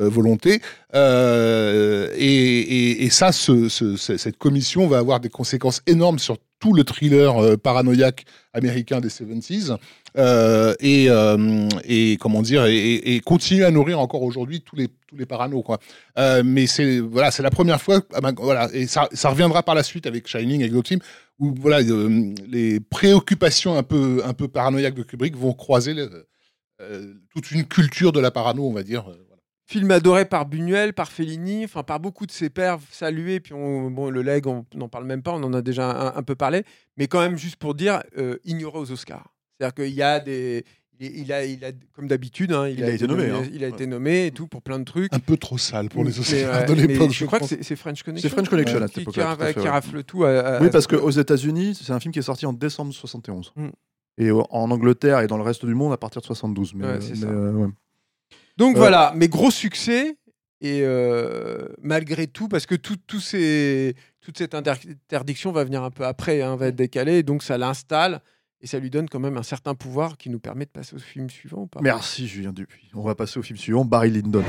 volonté. 0.06 0.60
Euh, 0.94 2.08
et, 2.16 3.08
ça, 3.10 3.32
ce- 3.32 3.68
ce- 3.68 3.96
ce- 3.96 4.16
cette 4.16 4.38
commission 4.38 4.86
va 4.86 4.98
avoir 4.98 5.20
des 5.20 5.28
conséquences 5.28 5.82
énormes 5.86 6.18
sur 6.18 6.36
tout 6.60 6.72
le 6.74 6.82
thriller 6.84 7.38
euh, 7.42 7.56
paranoïaque 7.56 8.24
américain 8.52 9.00
des 9.00 9.08
70s. 9.10 9.76
euh, 10.16 10.74
et, 10.80 11.06
euh, 11.10 11.68
et 11.84 12.16
comment 12.18 12.42
dire 12.42 12.64
et, 12.66 13.20
continue 13.20 13.64
à 13.64 13.70
nourrir 13.70 14.00
encore 14.00 14.22
aujourd'hui 14.22 14.62
tous 14.62 14.74
les 14.74 14.88
tous 15.06 15.16
les 15.16 15.26
paranos 15.26 15.62
quoi. 15.62 15.78
Euh, 16.18 16.42
mais 16.44 16.66
c'est 16.66 16.98
voilà, 16.98 17.30
c'est 17.30 17.42
la 17.42 17.50
première 17.50 17.80
fois. 17.80 18.00
ah 18.14 18.20
ben, 18.20 18.32
voilà, 18.36 18.68
et 18.72 18.86
ça, 18.86 19.08
reviendra 19.24 19.62
par 19.62 19.74
la 19.74 19.82
suite 19.82 20.06
avec 20.06 20.26
Shining, 20.26 20.60
avec 20.62 20.72
d'autres 20.72 20.92
où 21.38 21.54
voilà, 21.60 21.80
euh, 21.88 22.34
les 22.48 22.80
préoccupations 22.80 23.76
un 23.76 23.82
peu 23.84 24.22
un 24.24 24.32
peu 24.32 24.48
paranoïaques 24.48 24.94
de 24.94 25.02
Kubrick 25.04 25.36
vont 25.36 25.52
croiser 25.52 25.94
euh, 26.80 27.14
toute 27.32 27.50
une 27.52 27.64
culture 27.64 28.10
de 28.12 28.18
la 28.20 28.30
parano, 28.30 28.66
on 28.66 28.72
va 28.72 28.82
dire. 28.82 29.04
Euh. 29.68 29.72
Film 29.72 29.90
adoré 29.90 30.24
par 30.24 30.46
Buñuel, 30.46 30.92
par 30.94 31.10
Fellini, 31.12 31.64
enfin 31.64 31.82
par 31.82 32.00
beaucoup 32.00 32.26
de 32.26 32.32
ses 32.32 32.48
pairs 32.50 32.78
salués. 32.90 33.40
Puis 33.40 33.52
on, 33.54 33.90
bon, 33.90 34.10
le 34.10 34.22
leg, 34.22 34.46
on 34.46 34.64
n'en 34.74 34.88
parle 34.88 35.04
même 35.04 35.22
pas, 35.22 35.32
on 35.32 35.42
en 35.42 35.52
a 35.52 35.62
déjà 35.62 35.90
un, 35.90 36.16
un 36.16 36.22
peu 36.22 36.34
parlé. 36.34 36.64
Mais 36.96 37.06
quand 37.06 37.20
même, 37.20 37.36
juste 37.36 37.56
pour 37.56 37.74
dire, 37.74 38.02
euh, 38.16 38.36
ignoré 38.44 38.78
aux 38.78 38.90
Oscars. 38.90 39.32
C'est-à-dire 39.58 39.74
qu'il 39.74 39.94
y 39.94 40.02
a 40.02 40.20
des. 40.20 40.64
Il, 41.00 41.16
il 41.16 41.32
a, 41.32 41.44
il 41.44 41.64
a, 41.64 41.70
comme 41.92 42.08
d'habitude, 42.08 42.52
hein, 42.52 42.66
il, 42.66 42.80
Il 42.80 42.84
a 42.84 42.90
été 42.90 43.06
nommé, 43.06 43.30
hein. 43.30 43.42
Il 43.52 43.62
a 43.62 43.68
été 43.68 43.86
nommé 43.86 44.26
et 44.26 44.30
tout 44.32 44.48
pour 44.48 44.62
plein 44.62 44.80
de 44.80 44.84
trucs. 44.84 45.12
Un 45.14 45.20
peu 45.20 45.36
trop 45.36 45.56
sale 45.58 45.88
pour 45.90 46.02
les 46.02 46.18
Oscars 46.18 46.64
de 46.66 46.72
l'époque. 46.72 47.12
Je 47.12 47.24
crois 47.24 47.38
que 47.38 47.44
c'est 47.46 47.76
French 47.76 48.02
Connection. 48.02 48.28
C'est 48.28 48.34
French 48.34 48.48
Connection, 48.48 48.78
Ouais. 48.78 48.82
à 48.82 48.86
cette 48.88 48.94
qui, 48.94 49.00
époque-là, 49.02 49.30
qui, 49.32 49.36
tout 49.36 49.42
à 49.42 49.46
fait, 49.46 49.54
qui 49.54 49.60
ouais. 49.60 49.68
rafle 49.68 50.02
tout. 50.02 50.24
à- 50.24 50.30
à- 50.40 50.60
Oui, 50.60 50.66
à 50.66 50.70
parce 50.70 50.84
ce- 50.84 50.96
qu'aux 50.96 51.10
États-Unis, 51.10 51.78
c'est 51.80 51.92
un 51.92 52.00
film 52.00 52.12
qui 52.12 52.18
est 52.18 52.22
sorti 52.22 52.46
en 52.46 52.52
décembre 52.52 52.92
71. 52.92 53.52
Mm. 53.54 53.68
Et 54.20 54.30
au- 54.32 54.44
en 54.50 54.70
Angleterre 54.72 55.20
et 55.20 55.28
dans 55.28 55.36
le 55.36 55.44
reste 55.44 55.64
du 55.64 55.74
monde 55.74 55.92
à 55.92 55.96
partir 55.98 56.20
de 56.20 56.26
72. 56.26 56.74
Mais, 56.74 56.84
Ouais, 56.84 56.90
euh, 56.94 57.00
c'est 57.00 57.10
mais, 57.10 57.16
ça. 57.16 57.26
euh, 57.28 57.52
ouais. 57.52 57.68
Donc 58.58 58.76
voilà, 58.76 59.12
mais 59.16 59.28
gros 59.28 59.50
succès. 59.50 60.16
Et 60.60 60.80
euh, 60.82 61.68
malgré 61.80 62.26
tout, 62.26 62.48
parce 62.48 62.66
que 62.66 62.74
tout, 62.74 62.96
tout 63.06 63.20
ces, 63.20 63.94
toute 64.20 64.36
cette 64.36 64.56
inter- 64.56 64.72
interdiction 64.90 65.52
va 65.52 65.62
venir 65.62 65.84
un 65.84 65.92
peu 65.92 66.04
après, 66.04 66.42
hein, 66.42 66.56
va 66.56 66.66
être 66.66 66.74
décalée, 66.74 67.22
donc 67.22 67.44
ça 67.44 67.56
l'installe 67.58 68.20
et 68.60 68.66
ça 68.66 68.80
lui 68.80 68.90
donne 68.90 69.08
quand 69.08 69.20
même 69.20 69.36
un 69.36 69.44
certain 69.44 69.76
pouvoir 69.76 70.16
qui 70.18 70.30
nous 70.30 70.40
permet 70.40 70.64
de 70.64 70.70
passer 70.70 70.96
au 70.96 70.98
film 70.98 71.30
suivant. 71.30 71.58
ou 71.62 71.66
pas 71.68 71.78
Merci 71.80 72.26
Julien 72.26 72.52
Dupuis. 72.52 72.90
On 72.94 73.02
va 73.02 73.14
passer 73.14 73.38
au 73.38 73.42
film 73.44 73.56
suivant, 73.56 73.84
Barry 73.84 74.10
Lyndon. 74.10 74.42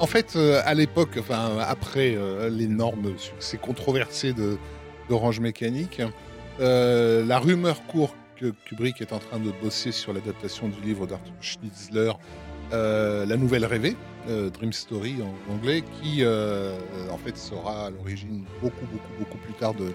En 0.00 0.06
fait, 0.06 0.34
euh, 0.34 0.62
à 0.64 0.72
l'époque, 0.72 1.18
enfin 1.18 1.58
après 1.60 2.14
euh, 2.16 2.48
l'énorme 2.48 3.18
succès 3.18 3.58
controversé 3.58 4.34
d'Orange 5.10 5.40
Mécanique, 5.40 6.00
euh, 6.58 7.22
la 7.26 7.38
rumeur 7.38 7.84
court 7.86 8.16
que 8.36 8.54
Kubrick 8.64 9.02
est 9.02 9.12
en 9.12 9.18
train 9.18 9.38
de 9.38 9.52
bosser 9.62 9.92
sur 9.92 10.14
l'adaptation 10.14 10.68
du 10.68 10.80
livre 10.80 11.06
d'Arthur 11.06 11.34
Schnitzler, 11.42 12.12
La 12.72 13.36
Nouvelle 13.36 13.66
Rêvée, 13.66 13.94
Dream 14.26 14.72
Story 14.72 15.16
en 15.22 15.52
anglais, 15.52 15.84
qui 16.00 16.24
en 16.24 17.18
fait 17.18 17.36
sera 17.36 17.88
à 17.88 17.90
l'origine 17.90 18.44
beaucoup, 18.62 18.86
beaucoup, 18.86 19.12
beaucoup 19.18 19.38
plus 19.38 19.52
tard 19.52 19.74
de, 19.74 19.92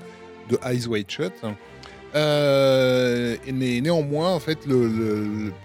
de 0.49 0.59
Eyes 0.63 0.85
Wide 0.85 1.09
Shut. 1.09 1.33
Euh, 2.15 3.35
néanmoins, 3.51 4.33
en 4.33 4.39
fait, 4.39 4.59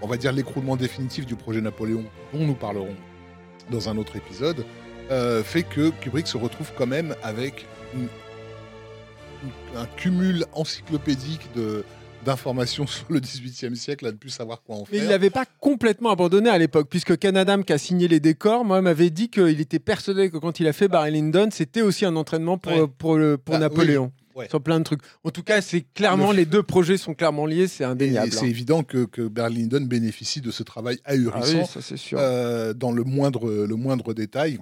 on 0.03 0.07
va 0.07 0.17
dire 0.17 0.33
l'écroulement 0.33 0.77
définitif 0.77 1.27
du 1.27 1.37
projet 1.37 1.61
Napoléon, 1.61 2.05
dont 2.33 2.47
nous 2.47 2.55
parlerons 2.55 2.97
dans 3.71 3.89
un 3.89 3.97
autre 3.97 4.17
épisode, 4.17 4.65
euh, 5.11 5.43
fait 5.43 5.63
que 5.63 5.91
Kubrick 6.01 6.27
se 6.27 6.37
retrouve 6.37 6.71
quand 6.77 6.87
même 6.87 7.15
avec 7.23 7.67
une- 7.95 8.09
une- 9.43 9.79
un 9.79 9.87
cumul 9.97 10.45
encyclopédique 10.53 11.49
de 11.55 11.85
d'informations 12.23 12.87
sur 12.87 13.07
le 13.09 13.19
XVIIIe 13.19 13.75
siècle 13.75 14.07
à 14.07 14.13
ne 14.13 14.17
plus 14.19 14.29
savoir 14.29 14.61
quoi 14.63 14.77
en 14.77 14.85
Mais 14.93 14.99
faire. 14.99 15.05
il 15.05 15.09
n'avait 15.09 15.31
pas 15.31 15.47
complètement 15.59 16.11
abandonné 16.11 16.51
à 16.51 16.59
l'époque, 16.59 16.87
puisque 16.91 17.17
Canadam, 17.19 17.65
qui 17.65 17.73
a 17.73 17.79
signé 17.79 18.09
les 18.09 18.21
décors, 18.21 18.63
moi, 18.63 18.83
m'avait 18.83 19.09
dit 19.09 19.31
qu'il 19.31 19.59
était 19.59 19.79
persuadé 19.79 20.31
que 20.31 20.37
quand 20.37 20.61
il 20.61 20.67
a 20.69 20.75
fait 20.75 20.87
Barry 20.87 21.13
Lyndon, 21.13 21.49
c'était 21.51 21.81
aussi 21.81 22.05
un 22.05 22.17
entraînement 22.17 22.59
pour, 22.59 22.73
Ouais. 22.73 22.87
pour, 22.99 23.17
le, 23.17 23.39
pour 23.39 23.55
Ah, 23.55 23.57
oui. 23.59 23.63
Napoléon. 23.63 24.13
Ouais. 24.41 24.49
Sur 24.49 24.61
plein 24.63 24.79
de 24.79 24.85
trucs. 24.85 25.01
En 25.25 25.31
tout 25.31 25.43
cas, 25.43 25.61
c'est 25.61 25.83
clairement, 25.95 26.31
Le- 26.33 26.39
les 26.39 26.47
deux 26.47 26.63
projets 26.63 26.97
sont 26.97 27.15
clairement 27.15 27.47
liés, 27.47 27.69
c'est 27.69 27.85
indéniable. 27.85 28.33
c'est 28.33 28.41
hein. 28.41 28.49
évident 28.49 28.83
que, 28.83 29.05
que 29.05 29.23
Barry 29.29 29.55
Lyndon 29.55 29.83
bénéficie 29.83 30.41
de 30.41 30.51
ce 30.51 30.63
travail 30.63 30.99
Ah 31.05 31.13
ahurissant 31.13 31.59
oui, 31.61 31.67
ça 31.67 31.81
c'est 31.83 31.97
sûr. 31.97 32.19
euh, 32.21 32.73
dans 32.75 32.93
le 32.93 33.05
moindre, 33.05 33.51
le 33.51 33.77
moindre 33.77 34.15
détail. 34.15 34.59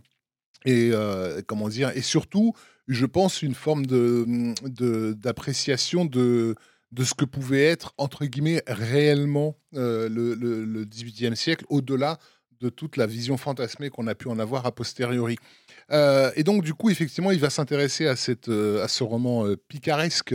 Et 0.64 0.90
euh, 0.92 1.40
comment 1.46 1.68
dire 1.68 1.92
Et 1.96 2.02
surtout, 2.02 2.52
je 2.88 3.06
pense 3.06 3.42
une 3.42 3.55
forme 3.55 3.86
de 3.86 4.26
de- 4.64 5.12
d'appréciation 5.12 6.05
de, 6.05 6.55
de 6.92 7.05
ce 7.05 7.14
que 7.14 7.24
pouvait 7.24 7.64
être 7.64 7.94
entre 7.98 8.24
guillemets 8.26 8.62
réellement 8.66 9.56
euh, 9.74 10.09
le, 10.09 10.34
le, 10.34 10.64
le 10.64 10.84
18e 10.84 11.34
siècle, 11.34 11.64
au-delà 11.68 12.18
de 12.60 12.70
toute 12.70 12.96
la 12.96 13.06
vision 13.06 13.36
fantasmée 13.36 13.88
qu'on 13.88 14.09
a 14.09 14.16
pu 14.16 14.26
en 14.28 14.38
avoir 14.40 14.66
a 14.66 14.72
posteriori. 14.72 15.36
Euh, 15.90 16.31
et 16.36 16.43
donc, 16.44 16.62
du 16.65 16.74
coup, 16.74 16.90
effectivement, 16.90 17.31
il 17.31 17.39
va 17.40 17.51
s'intéresser 17.51 18.06
à, 18.06 18.16
cette, 18.16 18.48
euh, 18.48 18.85
à 18.85 18.89
ce 18.89 19.02
roman 19.05 19.47
euh, 19.47 19.56
picaresque 19.56 20.35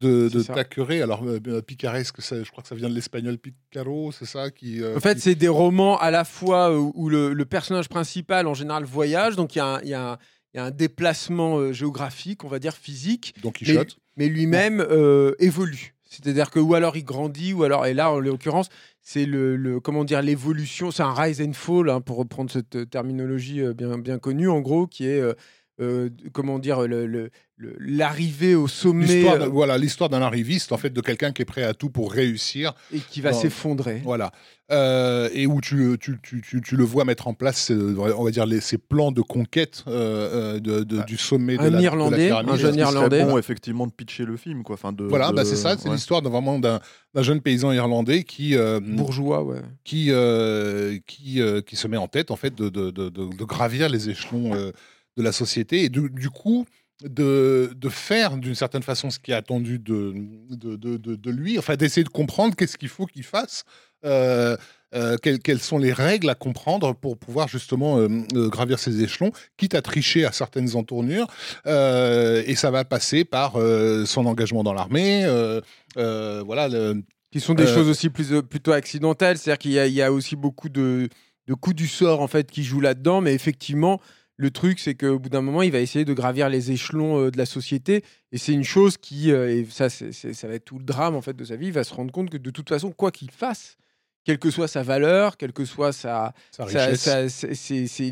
de, 0.00 0.28
de. 0.28 0.42
Thackeray. 0.42 1.00
Alors, 1.00 1.24
picaresque, 1.66 2.20
ça, 2.20 2.42
je 2.42 2.50
crois 2.50 2.62
que 2.62 2.68
ça 2.68 2.74
vient 2.74 2.88
de 2.90 2.94
l'espagnol 2.94 3.38
picaro, 3.38 4.10
c'est 4.12 4.26
ça 4.26 4.50
qui, 4.50 4.80
En 4.84 5.00
fait, 5.00 5.14
qui- 5.14 5.20
c'est 5.22 5.34
des 5.34 5.48
romans 5.48 5.96
à 5.98 6.10
la 6.10 6.24
fois 6.24 6.76
où, 6.78 7.08
le, 7.08 7.32
le 7.32 7.44
personnage 7.44 7.88
principal, 7.88 8.46
en 8.46 8.54
général, 8.54 8.84
voyage. 8.84 9.36
Donc, 9.36 9.54
il 9.54 9.58
y, 9.58 9.62
a 9.62 9.66
un- 9.76 9.80
il 9.82 9.88
y 9.88 9.94
a 9.94 10.12
un- 10.12 10.18
il 10.54 10.58
y 10.58 10.60
a 10.60 10.64
un 10.66 10.70
déplacement 10.70 11.56
euh, 11.58 11.72
géographique, 11.72 12.44
on 12.44 12.48
va 12.48 12.58
dire 12.58 12.74
physique, 12.76 13.34
Don 13.42 13.52
Quichotte. 13.52 13.96
mais 14.18 14.28
lui-même 14.28 14.80
euh, 14.90 15.34
évolue. 15.38 15.94
C'est-à-dire 16.12 16.50
que, 16.50 16.60
ou 16.60 16.74
alors 16.74 16.94
il 16.94 17.04
grandit, 17.04 17.54
ou 17.54 17.62
alors, 17.64 17.86
et 17.86 17.94
là, 17.94 18.12
en 18.12 18.20
l'occurrence, 18.20 18.68
c'est 19.00 19.24
le, 19.24 19.80
comment 19.80 20.04
dire, 20.04 20.20
l'évolution, 20.20 20.90
c'est 20.90 21.02
un 21.02 21.14
rise 21.14 21.40
and 21.40 21.54
fall, 21.54 21.88
hein, 21.88 22.02
pour 22.02 22.18
reprendre 22.18 22.50
cette 22.50 22.76
euh, 22.76 22.84
terminologie 22.84 23.62
euh, 23.62 23.72
bien, 23.72 23.96
bien 23.96 24.18
connue, 24.18 24.50
en 24.50 24.60
gros, 24.60 24.86
qui 24.86 25.06
est, 25.06 25.22
euh, 25.80 26.08
euh, 26.24 26.28
comment 26.32 26.58
dire, 26.58 26.82
le- 26.86 27.06
le- 27.06 27.30
le- 27.56 27.76
l'arrivée 27.78 28.54
au 28.54 28.66
sommet 28.68 29.28
euh, 29.28 29.46
voilà, 29.46 29.78
l'histoire 29.78 30.10
d'un 30.10 30.20
arriviste, 30.22 30.72
en 30.72 30.76
fait, 30.76 30.90
de 30.90 31.00
quelqu'un 31.00 31.32
qui 31.32 31.42
est 31.42 31.46
prêt 31.46 31.62
à 31.62 31.74
tout 31.74 31.90
pour 31.90 32.12
réussir. 32.12 32.72
et 32.92 32.98
qui 32.98 33.20
va 33.20 33.30
dans- 33.30 33.38
s'effondrer. 33.40 34.00
Voilà. 34.04 34.32
Euh, 34.70 35.28
et 35.34 35.46
où 35.46 35.60
tu, 35.60 35.76
le- 35.76 35.98
tu, 35.98 36.18
tu, 36.22 36.40
tu, 36.40 36.60
tu 36.62 36.76
le 36.76 36.84
vois 36.84 37.04
mettre 37.04 37.26
en 37.28 37.34
place, 37.34 37.70
euh, 37.70 37.94
on 38.16 38.24
va 38.24 38.30
dire, 38.30 38.46
les, 38.46 38.60
ces 38.60 38.78
plans 38.78 39.12
de 39.12 39.20
conquête 39.20 39.84
euh, 39.86 40.56
euh, 40.56 40.60
de, 40.60 40.82
de- 40.82 40.98
Ah. 41.00 41.04
du 41.04 41.16
sommet 41.18 41.56
de 41.56 41.60
Un 41.60 41.64
la, 41.64 41.70
de 41.70 41.74
la 41.76 41.82
Irlandais, 41.82 42.26
pyramide. 42.28 42.50
un 42.52 42.56
jeune 42.56 42.74
Irlandais. 42.78 43.24
bon 43.24 43.36
effectivement 43.38 43.86
de 43.86 43.92
pitcher 43.92 44.24
le 44.24 44.36
film 44.36 44.62
quoi. 44.62 44.74
Enfin, 44.74 44.92
de, 44.92 45.04
Voilà, 45.04 45.30
de- 45.30 45.34
bah, 45.36 45.44
c'est 45.44 45.56
ça, 45.56 45.76
c'est 45.78 45.88
ouais. 45.88 45.94
l'histoire 45.94 46.22
vraiment 46.22 46.58
d'un 46.58 46.80
d'un 47.14 47.22
jeune 47.22 47.42
paysan 47.42 47.72
irlandais 47.72 48.24
qui, 48.24 48.56
euh, 48.56 48.80
Bourgeois, 48.82 49.44
ouais. 49.44 49.60
qui, 49.84 50.06
euh, 50.10 50.96
qui, 51.06 51.42
euh, 51.42 51.60
qui 51.60 51.76
se 51.76 51.86
met 51.86 51.98
en 51.98 52.08
tête 52.08 52.30
en 52.30 52.36
fait 52.36 52.54
de, 52.54 52.70
de, 52.70 52.90
de, 52.90 53.10
de- 53.10 53.36
de 53.36 53.44
gravir 53.44 53.90
les 53.90 54.08
échelons 54.08 54.54
euh, 54.54 54.70
de 55.16 55.22
la 55.22 55.32
société 55.32 55.84
et 55.84 55.88
du, 55.88 56.08
du 56.10 56.30
coup 56.30 56.66
de, 57.04 57.72
de 57.74 57.88
faire 57.88 58.36
d'une 58.36 58.54
certaine 58.54 58.82
façon 58.84 59.10
ce 59.10 59.18
qui 59.18 59.32
est 59.32 59.34
attendu 59.34 59.78
de, 59.78 60.14
de, 60.50 60.76
de, 60.76 61.30
lui, 61.30 61.58
enfin 61.58 61.74
d'essayer 61.76 62.04
de 62.04 62.08
comprendre 62.08 62.54
qu'est-ce 62.54 62.78
qu'il 62.78 62.88
faut 62.88 63.06
qu'il 63.06 63.24
fasse, 63.24 63.64
euh, 64.04 64.56
euh, 64.94 65.16
quelles, 65.20 65.40
quelles 65.40 65.58
sont 65.60 65.78
les 65.78 65.92
règles 65.92 66.30
à 66.30 66.34
comprendre 66.36 66.94
pour 66.94 67.16
pouvoir 67.18 67.48
justement 67.48 67.98
euh, 67.98 68.08
gravir 68.48 68.78
ces 68.78 69.02
échelons, 69.02 69.32
quitte 69.56 69.74
à 69.74 69.82
tricher 69.82 70.24
à 70.24 70.32
certaines 70.32 70.76
entournures, 70.76 71.26
et 71.66 72.54
ça 72.54 72.70
va 72.70 72.84
passer 72.84 73.24
par 73.24 73.54
son 74.06 74.26
engagement 74.26 74.62
dans 74.62 74.74
l'armée, 74.74 75.26
voilà. 75.96 76.68
le- 76.68 77.02
Qui 77.32 77.40
sont 77.40 77.54
des 77.54 77.66
choses 77.66 77.88
aussi 77.88 78.10
plus, 78.10 78.42
plutôt 78.42 78.72
accidentelles. 78.72 79.38
C'est-à-dire 79.38 79.58
qu'il 79.58 79.72
y, 79.72 79.78
a- 79.78 79.86
il 79.86 79.94
y 79.94 80.02
a 80.02 80.12
aussi 80.12 80.36
beaucoup 80.36 80.68
de, 80.68 81.08
de 81.48 81.54
coups 81.54 81.74
du 81.74 81.88
sort 81.88 82.20
en 82.20 82.28
fait 82.28 82.50
qui 82.50 82.62
jouent 82.62 82.80
là-dedans. 82.82 83.20
Mais 83.22 83.32
effectivement, 83.34 84.00
le 84.36 84.50
truc, 84.50 84.78
c'est 84.78 84.94
qu'au 84.94 85.18
bout 85.18 85.28
d'un 85.28 85.42
moment, 85.42 85.62
il 85.62 85.70
va 85.70 85.80
essayer 85.80 86.04
de 86.04 86.14
gravir 86.14 86.48
les 86.48 86.72
échelons 86.72 87.20
euh, 87.20 87.30
de 87.30 87.38
la 87.38 87.46
société. 87.46 88.02
Et 88.32 88.38
c'est 88.38 88.52
une 88.52 88.64
chose 88.64 88.96
qui, 88.96 89.30
euh, 89.30 89.54
et 89.54 89.66
ça, 89.70 89.88
ça 89.88 90.48
va 90.48 90.54
être 90.54 90.64
tout 90.64 90.78
le 90.78 90.84
drame 90.84 91.14
en 91.14 91.20
fait 91.20 91.34
de 91.34 91.44
sa 91.44 91.56
vie. 91.56 91.66
Il 91.66 91.72
va 91.72 91.84
se 91.84 91.94
rendre 91.94 92.12
compte 92.12 92.30
que 92.30 92.38
de 92.38 92.50
toute 92.50 92.68
façon, 92.68 92.92
quoi 92.92 93.10
qu'il 93.10 93.30
fasse, 93.30 93.76
quelle 94.24 94.38
que 94.38 94.50
soit 94.50 94.68
sa 94.68 94.82
valeur, 94.82 95.36
quelle 95.36 95.52
que 95.52 95.64
soit 95.64 95.92
sa, 95.92 96.32
Sa 96.50 96.64
richesse. 96.64 97.46
c'est 97.54 98.10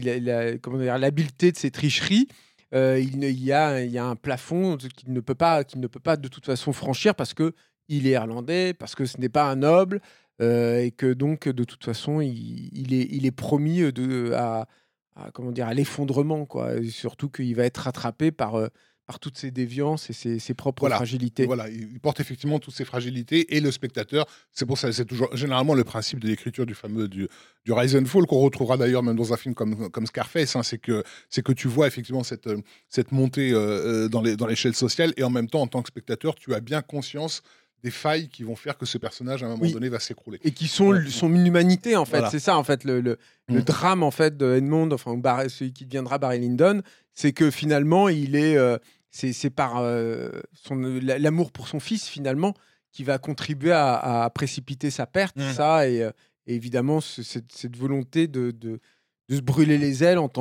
l'habileté 0.98 1.52
de 1.52 1.56
ces 1.56 1.70
tricheries. 1.70 2.28
Euh, 2.72 3.00
il, 3.00 3.24
y 3.24 3.52
a, 3.52 3.82
il 3.82 3.90
y 3.90 3.98
a 3.98 4.04
un 4.04 4.14
plafond 4.14 4.76
qu'il 4.76 5.12
ne 5.12 5.20
peut 5.20 5.34
pas, 5.34 5.64
qu'il 5.64 5.80
ne 5.80 5.88
peut 5.88 6.00
pas 6.00 6.16
de 6.16 6.28
toute 6.28 6.46
façon 6.46 6.72
franchir 6.72 7.16
parce 7.16 7.34
que 7.34 7.52
il 7.88 8.06
est 8.06 8.10
irlandais, 8.10 8.74
parce 8.74 8.94
que 8.94 9.06
ce 9.06 9.18
n'est 9.18 9.28
pas 9.28 9.50
un 9.50 9.56
noble 9.56 10.00
euh, 10.40 10.78
et 10.78 10.92
que 10.92 11.12
donc 11.12 11.48
de 11.48 11.64
toute 11.64 11.84
façon 11.84 12.20
il, 12.20 12.70
il 12.72 12.94
est, 12.94 13.08
il 13.10 13.26
est 13.26 13.32
promis 13.32 13.92
de, 13.92 14.32
à, 14.36 14.68
à, 15.16 15.30
comment 15.32 15.52
dire, 15.52 15.66
à 15.66 15.74
l'effondrement 15.74 16.46
quoi. 16.46 16.76
Et 16.76 16.88
surtout 16.90 17.28
qu'il 17.28 17.54
va 17.54 17.64
être 17.64 17.78
rattrapé 17.78 18.30
par, 18.30 18.54
euh, 18.56 18.68
par 19.06 19.18
toutes 19.18 19.36
ses 19.38 19.50
déviances 19.50 20.08
et 20.08 20.12
ses, 20.12 20.38
ses 20.38 20.54
propres 20.54 20.82
Voilà. 20.82 20.94
fragilités. 20.96 21.44
Voilà, 21.44 21.68
il 21.68 21.98
porte 21.98 22.20
effectivement 22.20 22.60
toutes 22.60 22.74
ces 22.74 22.84
fragilités 22.84 23.56
et 23.56 23.60
le 23.60 23.72
spectateur, 23.72 24.24
c'est 24.52 24.66
pour 24.66 24.78
ça, 24.78 24.92
c'est 24.92 25.04
toujours 25.04 25.34
généralement 25.36 25.74
le 25.74 25.82
principe 25.82 26.20
de 26.20 26.28
l'écriture 26.28 26.64
du 26.64 26.74
fameux 26.74 27.08
du, 27.08 27.26
du 27.64 27.72
Rise 27.72 27.96
and 27.96 28.04
Fall 28.04 28.26
qu'on 28.26 28.38
retrouvera 28.38 28.76
d'ailleurs 28.76 29.02
même 29.02 29.16
dans 29.16 29.32
un 29.32 29.36
film 29.36 29.54
comme, 29.56 29.90
comme 29.90 30.06
Scarface, 30.06 30.54
hein, 30.54 30.62
c'est 30.62 30.78
que 30.78 31.02
c'est 31.28 31.42
que 31.42 31.50
tu 31.52 31.66
vois 31.66 31.88
effectivement 31.88 32.22
cette, 32.22 32.46
euh, 32.46 32.58
cette 32.88 33.10
montée 33.10 33.50
euh, 33.52 34.04
euh, 34.04 34.08
dans 34.08 34.22
les- 34.22 34.36
dans 34.36 34.46
l'échelle 34.46 34.74
sociale 34.76 35.12
et 35.16 35.24
en 35.24 35.30
même 35.30 35.48
temps 35.48 35.62
en 35.62 35.66
tant 35.66 35.82
que 35.82 35.88
spectateur, 35.88 36.36
tu 36.36 36.54
as 36.54 36.60
bien 36.60 36.80
conscience 36.80 37.42
des 37.82 37.90
failles 37.90 38.28
qui 38.28 38.42
vont 38.42 38.56
faire 38.56 38.76
que 38.78 38.86
ce 38.86 38.98
personnage 38.98 39.42
à 39.42 39.46
un 39.46 39.50
moment 39.50 39.62
Oui. 39.62 39.72
donné 39.72 39.88
va 39.88 40.00
s'écrouler. 40.00 40.38
et 40.44 40.50
qui 40.52 40.68
sont 40.68 40.88
Ouais. 40.90 41.08
son 41.08 41.34
humanité 41.34 41.96
en 41.96 42.04
fait 42.04 42.18
Voilà. 42.18 42.30
c'est 42.30 42.38
ça 42.38 42.56
en 42.58 42.64
fait 42.64 42.84
le, 42.84 43.00
le, 43.00 43.18
le 43.48 43.60
Mm. 43.60 43.62
drame 43.62 44.02
en 44.02 44.10
fait 44.10 44.36
de 44.36 44.54
Edmond 44.56 44.90
enfin 44.92 45.16
Bar- 45.16 45.48
celui 45.50 45.72
qui 45.72 45.86
deviendra 45.86 46.18
Barry 46.18 46.40
Lyndon 46.40 46.82
c'est 47.14 47.32
que 47.32 47.50
finalement 47.50 48.08
il 48.08 48.36
est 48.36 48.56
euh, 48.56 48.76
c'est 49.10 49.50
par 49.50 49.78
euh, 49.78 50.30
l'amour 51.00 51.52
pour 51.52 51.68
son 51.68 51.80
fils 51.80 52.06
finalement 52.08 52.54
qui 52.92 53.04
va 53.04 53.18
contribuer 53.18 53.72
à, 53.72 54.24
à 54.24 54.30
précipiter 54.30 54.90
sa 54.90 55.06
perte 55.06 55.36
Mm. 55.36 55.52
ça 55.52 55.88
et, 55.88 56.02
euh, 56.02 56.10
et 56.46 56.54
évidemment 56.54 57.00
ce- 57.00 57.22
cette, 57.22 57.52
cette 57.52 57.76
volonté 57.76 58.26
de, 58.28 58.50
de 58.50 58.80
de 59.30 59.36
se 59.36 59.40
brûler 59.40 59.78
les 59.78 60.04
ailes 60.04 60.18
en, 60.18 60.30
en- 60.36 60.40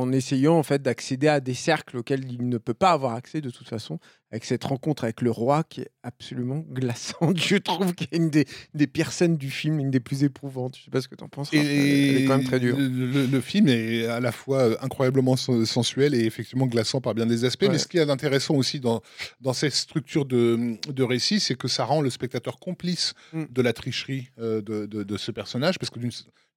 en 0.00 0.10
essayant 0.12 0.54
en 0.58 0.62
fait 0.64 0.82
d'accéder 0.82 1.28
à 1.28 1.38
des 1.38 1.54
cercles 1.54 1.98
auxquels 1.98 2.24
il 2.32 2.48
ne 2.48 2.58
peut 2.58 2.74
pas 2.74 2.90
avoir 2.90 3.14
accès 3.14 3.40
de 3.40 3.50
toute 3.50 3.68
façon 3.68 3.98
avec 4.32 4.46
cette 4.46 4.64
rencontre 4.64 5.04
avec 5.04 5.20
le 5.20 5.30
roi 5.30 5.62
qui 5.62 5.82
est 5.82 5.90
absolument 6.02 6.64
glaçante 6.70 7.36
je 7.38 7.56
trouve 7.56 7.94
qu'il 7.94 8.08
y 8.10 8.14
a 8.14 8.16
une 8.16 8.30
des, 8.30 8.46
des 8.74 8.86
pires 8.86 9.12
scènes 9.12 9.36
du 9.36 9.50
film 9.50 9.78
une 9.78 9.90
des 9.90 10.00
plus 10.00 10.24
éprouvantes 10.24 10.76
je 10.78 10.84
sais 10.84 10.90
pas 10.90 11.00
ce 11.02 11.08
que 11.08 11.14
tu 11.14 11.22
en 11.22 11.28
penses 11.28 11.50
Raphaël. 11.50 11.66
elle 11.66 12.22
est 12.22 12.24
quand 12.24 12.38
même 12.38 12.46
très 12.46 12.58
dure 12.58 12.76
Le, 12.78 13.40
film 13.42 13.68
est 13.68 14.06
à 14.06 14.18
la 14.20 14.32
fois 14.32 14.58
euh, 14.60 14.76
incroyablement 14.80 15.36
sen- 15.36 15.66
sensuel 15.66 16.14
et 16.14 16.24
effectivement 16.24 16.66
glaçant 16.66 17.00
par 17.02 17.14
bien 17.14 17.26
des 17.26 17.44
aspects. 17.44 17.62
Ouais. 17.64 17.68
Mais 17.68 17.78
ce 17.78 17.86
qui 17.86 17.98
est 17.98 18.08
intéressant 18.08 18.54
aussi 18.54 18.80
dans, 18.80 19.02
dans 19.42 19.52
cette 19.52 19.74
structure 19.74 20.24
de, 20.24 20.76
de 20.90 21.02
récit, 21.02 21.38
c'est 21.40 21.54
que 21.56 21.68
ça 21.68 21.84
rend 21.84 22.00
le 22.00 22.08
spectateur 22.10 22.58
complice 22.58 23.12
Mm. 23.32 23.44
de 23.50 23.62
la 23.62 23.72
tricherie 23.72 24.28
euh, 24.38 24.60
de, 24.62 24.86
de- 24.86 25.02
de 25.02 25.16
ce 25.16 25.30
personnage, 25.32 25.78
parce 25.78 25.90
que 25.90 25.98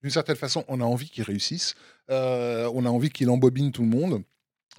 d'une 0.06 0.12
certaine 0.12 0.36
façon, 0.36 0.64
on 0.68 0.82
a 0.82 0.84
envie 0.84 1.10
qu'il 1.10 1.24
réussisse, 1.24 1.74
euh, 2.12 2.70
on 2.76 2.86
a 2.86 2.90
envie 2.90 3.10
qu'il 3.10 3.28
embobine 3.32 3.72
tout 3.72 3.82
le 3.82 3.88
monde, 3.88 4.22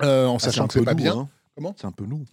euh, 0.03 0.25
en 0.27 0.37
Ah, 0.37 0.39
sachant 0.39 0.69
que 0.69 0.75
c'est 0.75 0.79
peu 0.79 0.85
pas 0.85 0.93
nous, 0.95 1.03
bien. 1.03 1.17
hein. 1.19 1.29
Comment 1.57 1.75
C'est 1.77 1.87
un 1.87 1.91
peu 1.91 2.05
nous. 2.05 2.25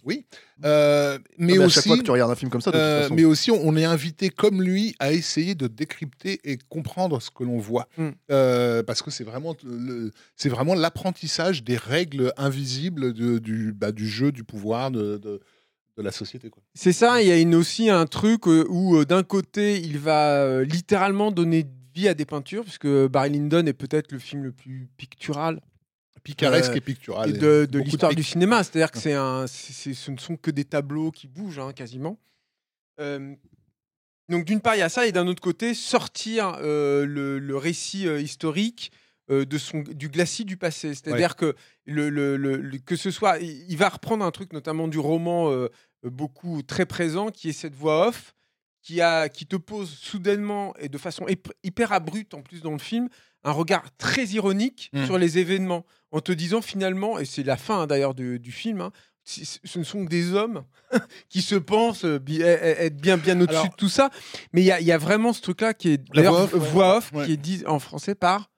Euh, 0.64 1.18
mais 1.38 1.58
Ah, 1.58 1.62
à 1.62 1.66
aussi, 1.66 1.74
chaque 1.74 1.86
fois 1.86 1.96
que 1.98 2.02
tu 2.02 2.10
regardes 2.12 2.30
un 2.30 2.34
film 2.36 2.50
comme 2.52 2.60
ça, 2.60 2.70
de 2.70 2.76
toute 2.76 2.84
façon. 3.02 3.14
mais 3.16 3.24
aussi, 3.24 3.50
on 3.50 3.74
est 3.76 3.84
invité 3.84 4.28
comme 4.30 4.62
lui 4.62 4.94
à 5.00 5.12
essayer 5.12 5.54
de 5.56 5.66
décrypter 5.66 6.38
et 6.44 6.56
comprendre 6.68 7.20
ce 7.20 7.30
que 7.30 7.42
l'on 7.42 7.58
voit, 7.58 7.88
Mm. 7.98 8.10
Euh, 8.30 8.82
parce 8.84 9.02
que 9.02 9.10
c'est 9.10 9.24
vraiment, 9.24 9.56
le- 9.64 10.12
c'est 10.36 10.48
vraiment 10.50 10.74
l'apprentissage 10.74 11.64
des 11.64 11.76
règles 11.76 12.32
invisibles 12.36 13.12
de- 13.12 13.38
du, 13.38 13.72
bah, 13.72 13.90
du 13.92 14.06
jeu, 14.08 14.30
du 14.30 14.44
pouvoir, 14.44 14.90
de, 14.92 15.16
de, 15.16 15.40
de 15.96 16.02
la 16.02 16.12
société. 16.12 16.50
Quoi. 16.50 16.62
C'est 16.74 16.92
ça, 16.92 17.22
il 17.22 17.28
y 17.28 17.32
a 17.32 17.38
une, 17.40 17.54
aussi 17.54 17.88
un 17.90 18.06
truc 18.06 18.46
euh, 18.46 18.64
où 18.68 18.96
euh, 18.98 19.04
d'un 19.04 19.22
côté 19.22 19.80
il 19.80 19.98
va 19.98 20.36
euh, 20.42 20.64
littéralement 20.64 21.30
donner 21.32 21.64
vie 21.94 22.08
à 22.08 22.14
des 22.14 22.24
peintures, 22.24 22.62
puisque 22.64 22.86
Barry 23.06 23.30
Lyndon 23.30 23.66
est 23.66 23.72
peut-être 23.72 24.12
le 24.12 24.18
film 24.18 24.42
le 24.44 24.52
plus 24.52 24.88
pictural 24.96 25.60
Picaresque 26.22 26.70
Euh, 26.72 26.76
et 26.76 26.80
pictural. 26.80 27.38
de, 27.38 27.68
l'histoire 27.78 28.14
du 28.14 28.22
cinéma. 28.22 28.64
C'est-à-dire 28.64 28.90
que 28.90 28.98
c'est 28.98 29.12
un, 29.12 29.46
c'est- 29.46 29.92
ce 29.92 30.10
ne 30.10 30.16
sont 30.16 30.36
que 30.38 30.50
des 30.50 30.64
tableaux 30.64 31.10
qui 31.10 31.28
bougent 31.28 31.58
hein, 31.58 31.72
quasiment. 31.74 32.18
Euh, 32.98 33.34
donc 34.30 34.46
d'une 34.46 34.60
part 34.62 34.74
il 34.74 34.78
y 34.78 34.82
a 34.82 34.88
ça 34.88 35.06
et 35.06 35.12
d'un 35.12 35.26
autre 35.26 35.42
côté 35.42 35.74
sortir 35.74 36.56
euh, 36.62 37.04
le, 37.04 37.38
le 37.38 37.56
récit 37.58 38.06
euh, 38.08 38.20
historique 38.20 38.90
de 39.28 39.56
son, 39.58 39.80
du 39.80 40.08
glacis 40.08 40.44
du 40.46 40.56
passé. 40.58 40.94
C'est-à-dire 40.94 41.34
que 41.36 41.54
le, 41.86 42.08
le- 42.10 42.36
le- 42.36 42.56
le- 42.56 42.78
que 42.78 42.94
ce 42.96 43.10
soit, 43.10 43.38
il 43.38 43.76
va 43.76 43.88
reprendre 43.88 44.22
un 44.24 44.30
truc 44.30 44.52
notamment 44.52 44.86
du 44.88 44.98
roman 44.98 45.50
beaucoup 46.04 46.62
très 46.62 46.84
présent 46.86 47.28
qui 47.30 47.48
est 47.48 47.52
cette 47.54 47.74
voix 47.74 48.08
off 48.08 48.34
qui, 48.84 49.00
a, 49.00 49.28
qui 49.28 49.46
te 49.46 49.56
pose 49.56 49.90
soudainement 49.90 50.74
et 50.78 50.88
de 50.88 50.98
façon 50.98 51.24
hyp- 51.26 51.50
hyper 51.64 51.92
abrupte 51.92 52.34
en 52.34 52.42
plus 52.42 52.60
dans 52.62 52.70
le 52.72 52.78
film 52.78 53.08
un 53.42 53.50
regard 53.50 53.84
très 53.98 54.26
ironique 54.26 54.90
Mm. 54.92 55.06
sur 55.06 55.18
les 55.18 55.38
événements 55.38 55.84
en 56.12 56.20
te 56.20 56.30
disant 56.32 56.60
finalement, 56.62 57.18
et 57.18 57.24
c'est 57.24 57.42
la 57.42 57.56
fin 57.56 57.80
hein, 57.80 57.86
d'ailleurs 57.88 58.14
du, 58.14 58.38
du 58.38 58.52
film, 58.52 58.80
hein, 58.80 58.92
ce 59.24 59.78
ne 59.78 59.84
sont 59.84 60.04
que 60.04 60.10
des 60.10 60.34
hommes 60.34 60.64
qui 61.30 61.40
se 61.42 61.54
pensent 61.54 62.04
euh, 62.04 62.18
bi- 62.18 62.42
e- 62.42 62.44
e- 62.44 62.76
être 62.86 62.96
bien, 62.98 63.16
bien 63.16 63.40
au-dessus 63.40 63.68
de 63.70 63.74
tout 63.74 63.88
ça. 63.88 64.10
Mais 64.52 64.60
il 64.60 64.66
y 64.66 64.70
a, 64.70 64.80
il 64.80 64.86
y 64.86 64.92
a 64.92 64.98
vraiment 64.98 65.32
ce 65.32 65.40
truc-là 65.40 65.72
qui 65.74 65.92
est 65.94 66.02
voix 66.22 66.42
off, 66.42 66.52
ouais. 66.52 66.58
voix 66.60 66.96
off, 66.98 67.12
Ouais. 67.12 67.24
qui 67.26 67.32
est 67.32 67.36
dit 67.38 67.62
en 67.66 67.78
français 67.78 68.14
par 68.14 68.50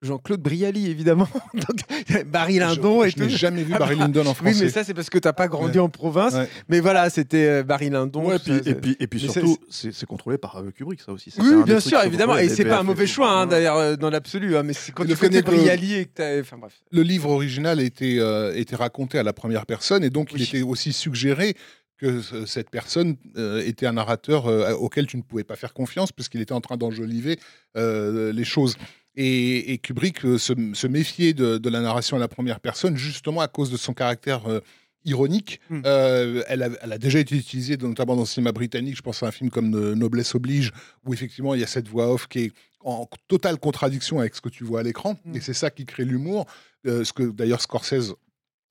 Jean-Claude 0.00 0.40
Brialy, 0.40 0.88
évidemment. 0.90 1.28
Donc, 1.54 2.24
Barry 2.26 2.58
Lyndon 2.58 3.02
je, 3.02 3.08
et 3.08 3.10
je 3.10 3.18
n'ai 3.24 3.28
jamais 3.30 3.64
vu 3.64 3.72
Barry 3.72 3.96
Lyndon 3.96 4.20
en 4.20 4.28
Oui, 4.30 4.34
français. 4.34 4.64
mais 4.64 4.70
ça, 4.70 4.84
c'est 4.84 4.94
parce 4.94 5.10
que 5.10 5.18
t'as 5.18 5.32
pas 5.32 5.48
grandi 5.48 5.78
en 5.80 5.88
province. 5.88 6.34
Ouais. 6.34 6.48
Mais 6.68 6.78
voilà, 6.80 7.10
c'était 7.10 7.46
euh, 7.48 7.62
Barry. 7.64 7.88
Ouais, 7.88 8.38
puis- 8.38 8.52
ça- 8.64 8.70
et 8.70 8.74
puis, 8.74 8.96
et 9.00 9.06
puis 9.06 9.20
mais 9.26 9.32
surtout, 9.32 9.56
c'est 9.70 10.06
contrôlé 10.06 10.38
par 10.38 10.62
Kubrick, 10.76 11.00
ça 11.00 11.12
aussi. 11.12 11.32
Un 11.38 11.42
Oui, 11.58 11.64
bien 11.64 11.80
sûr, 11.80 12.00
évidemment. 12.02 12.36
Et 12.38 12.48
c'est 12.48 12.64
pas 12.64 12.78
un 12.80 12.82
mauvais 12.84 13.06
choix, 13.06 13.30
hein, 13.32 13.46
d'ailleurs, 13.46 13.76
euh, 13.76 13.96
dans 13.96 14.10
l'absolu. 14.10 14.56
hein, 14.56 14.62
mais 14.62 14.74
quand 14.94 15.02
Le 15.04 15.10
tu 15.10 15.16
connais 15.16 15.42
Brialy 15.42 15.94
et 15.94 16.04
que 16.04 16.10
t'as. 16.14 16.40
Enfin 16.40 16.58
bref. 16.58 16.74
le 16.92 17.02
livre 17.02 17.30
original 17.30 17.80
était, 17.80 18.16
euh, 18.18 18.54
était 18.54 18.76
raconté 18.76 19.18
à 19.18 19.22
la 19.22 19.32
première 19.32 19.66
personne 19.66 20.04
et 20.04 20.10
donc 20.10 20.30
il 20.32 20.36
Oui. 20.38 20.42
était 20.44 20.62
aussi 20.62 20.92
suggéré 20.92 21.54
que 21.96 22.20
ce- 22.22 22.46
cette 22.46 22.70
personne 22.70 23.16
euh, 23.36 23.62
était 23.66 23.86
un 23.86 23.94
narrateur 23.94 24.46
euh, 24.46 24.72
auquel 24.74 25.06
tu 25.06 25.16
ne 25.16 25.22
pouvais 25.22 25.42
pas 25.44 25.56
faire 25.56 25.72
confiance 25.72 26.12
parce 26.12 26.28
qu'il 26.28 26.40
était 26.40 26.52
en 26.52 26.60
train 26.60 26.76
d'enjoliver 26.76 27.38
euh, 27.76 28.32
les 28.32 28.44
choses. 28.44 28.76
Et, 29.20 29.72
et 29.72 29.78
Kubrick 29.78 30.24
euh, 30.24 30.38
se, 30.38 30.52
se 30.74 30.86
méfiait 30.86 31.32
de, 31.32 31.58
de 31.58 31.68
la 31.68 31.80
narration 31.80 32.16
à 32.16 32.20
la 32.20 32.28
première 32.28 32.60
personne 32.60 32.96
justement 32.96 33.40
à 33.40 33.48
cause 33.48 33.68
de 33.70 33.76
son 33.76 33.92
caractère 33.92 34.46
euh, 34.46 34.60
ironique. 35.04 35.60
Hmm. 35.70 35.80
Euh, 35.84 36.44
elle, 36.46 36.62
a, 36.62 36.68
elle 36.82 36.92
a 36.92 36.98
déjà 36.98 37.18
été 37.18 37.36
utilisée 37.36 37.76
notamment 37.76 38.14
dans 38.14 38.22
le 38.22 38.26
cinéma 38.26 38.52
britannique. 38.52 38.96
Je 38.96 39.02
pense 39.02 39.22
à 39.24 39.26
un 39.26 39.32
film 39.32 39.50
comme 39.50 39.70
Noblesse 39.94 40.36
oblige 40.36 40.70
où 41.04 41.12
effectivement 41.12 41.54
il 41.54 41.60
y 41.60 41.64
a 41.64 41.66
cette 41.66 41.88
voix 41.88 42.12
off 42.12 42.28
qui 42.28 42.38
est 42.44 42.52
en 42.84 43.08
totale 43.26 43.58
contradiction 43.58 44.20
avec 44.20 44.36
ce 44.36 44.40
que 44.40 44.48
tu 44.48 44.62
vois 44.62 44.80
à 44.80 44.82
l'écran. 44.84 45.18
Hmm. 45.24 45.34
Et 45.34 45.40
c'est 45.40 45.52
ça 45.52 45.70
qui 45.70 45.84
crée 45.84 46.04
l'humour. 46.04 46.46
Euh, 46.86 47.02
ce 47.02 47.12
que 47.12 47.24
d'ailleurs 47.24 47.60
Scorsese 47.60 48.14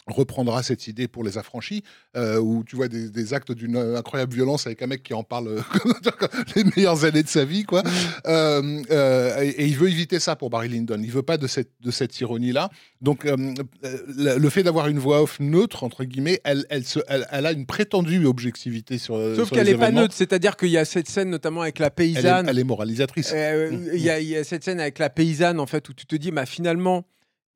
reprendra 0.08 0.64
cette 0.64 0.88
idée 0.88 1.08
pour 1.08 1.24
les 1.24 1.38
affranchis, 1.38 1.84
euh, 2.16 2.40
où 2.40 2.64
tu 2.64 2.76
vois 2.76 2.88
des, 2.88 3.10
des 3.10 3.34
actes 3.34 3.52
d'une 3.52 3.78
incroyable 3.78 4.34
violence 4.34 4.68
avec 4.68 4.82
un 4.82 4.88
mec 4.88 5.04
qui 5.04 5.14
en 5.14 5.24
parle 5.24 5.48
euh, 5.48 5.62
les 6.56 6.64
meilleures 6.64 7.04
années 7.06 7.24
de 7.24 7.28
sa 7.28 7.46
vie, 7.46 7.64
quoi. 7.64 7.84
Euh, 8.26 8.82
euh, 8.92 9.42
et, 9.42 9.50
et 9.50 9.66
il 9.66 9.78
veut 9.78 9.90
éviter 9.90 10.20
ça 10.20 10.36
pour 10.36 10.50
Barry 10.50 10.70
Lyndon. 10.70 11.00
Il 11.02 11.12
veut 11.12 11.24
pas 11.24 11.38
de 11.38 11.48
cette, 11.48 11.72
de 11.82 11.92
cette 11.92 12.20
ironie-là. 12.20 12.70
Donc, 13.02 13.26
le, 13.26 14.38
le 14.38 14.50
fait 14.50 14.64
d'avoir 14.64 14.88
une 14.88 15.00
voix 15.00 15.22
off 15.22 15.40
neutre, 15.40 15.84
entre 15.84 16.04
guillemets, 16.04 16.42
elle, 16.44 16.66
elle, 16.70 16.86
se, 16.86 17.00
elle, 17.08 17.28
elle 17.32 17.46
a 17.46 17.52
une 17.52 17.66
prétendue 17.66 18.26
objectivité 18.26 18.98
sur. 18.98 19.16
Sauf 19.36 19.50
qu'elle 19.52 19.66
les 19.68 19.74
est 19.74 19.78
pas 19.78 19.92
neutre. 19.92 20.14
C'est-à-dire 20.14 20.58
qu'il 20.58 20.70
y 20.70 20.78
a 20.78 20.86
cette 20.86 21.10
scène, 21.10 21.30
notamment 21.30 21.62
avec 21.62 21.80
la 21.80 21.90
paysanne. 21.90 22.48
elle 22.50 22.60
est 22.60 22.64
moralisatrice. 22.64 23.32
Euh, 23.34 23.72
Il 23.94 24.00
y, 24.02 24.06
y 24.06 24.36
a 24.36 24.44
cette 24.44 24.64
scène 24.64 24.80
avec 24.80 25.00
la 25.00 25.10
paysanne, 25.10 25.60
en 25.60 25.66
fait, 25.66 25.88
où 25.90 25.94
tu 25.94 26.06
te 26.06 26.16
dis, 26.16 26.32
bah, 26.32 26.46
finalement, 26.46 27.06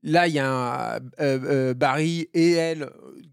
là, 0.03 0.27
il 0.27 0.33
y 0.33 0.39
a 0.39 0.95
euh, 0.95 0.99
euh, 1.19 1.73
Barry 1.73 2.27
et 2.33 2.51
elle, 2.51 2.89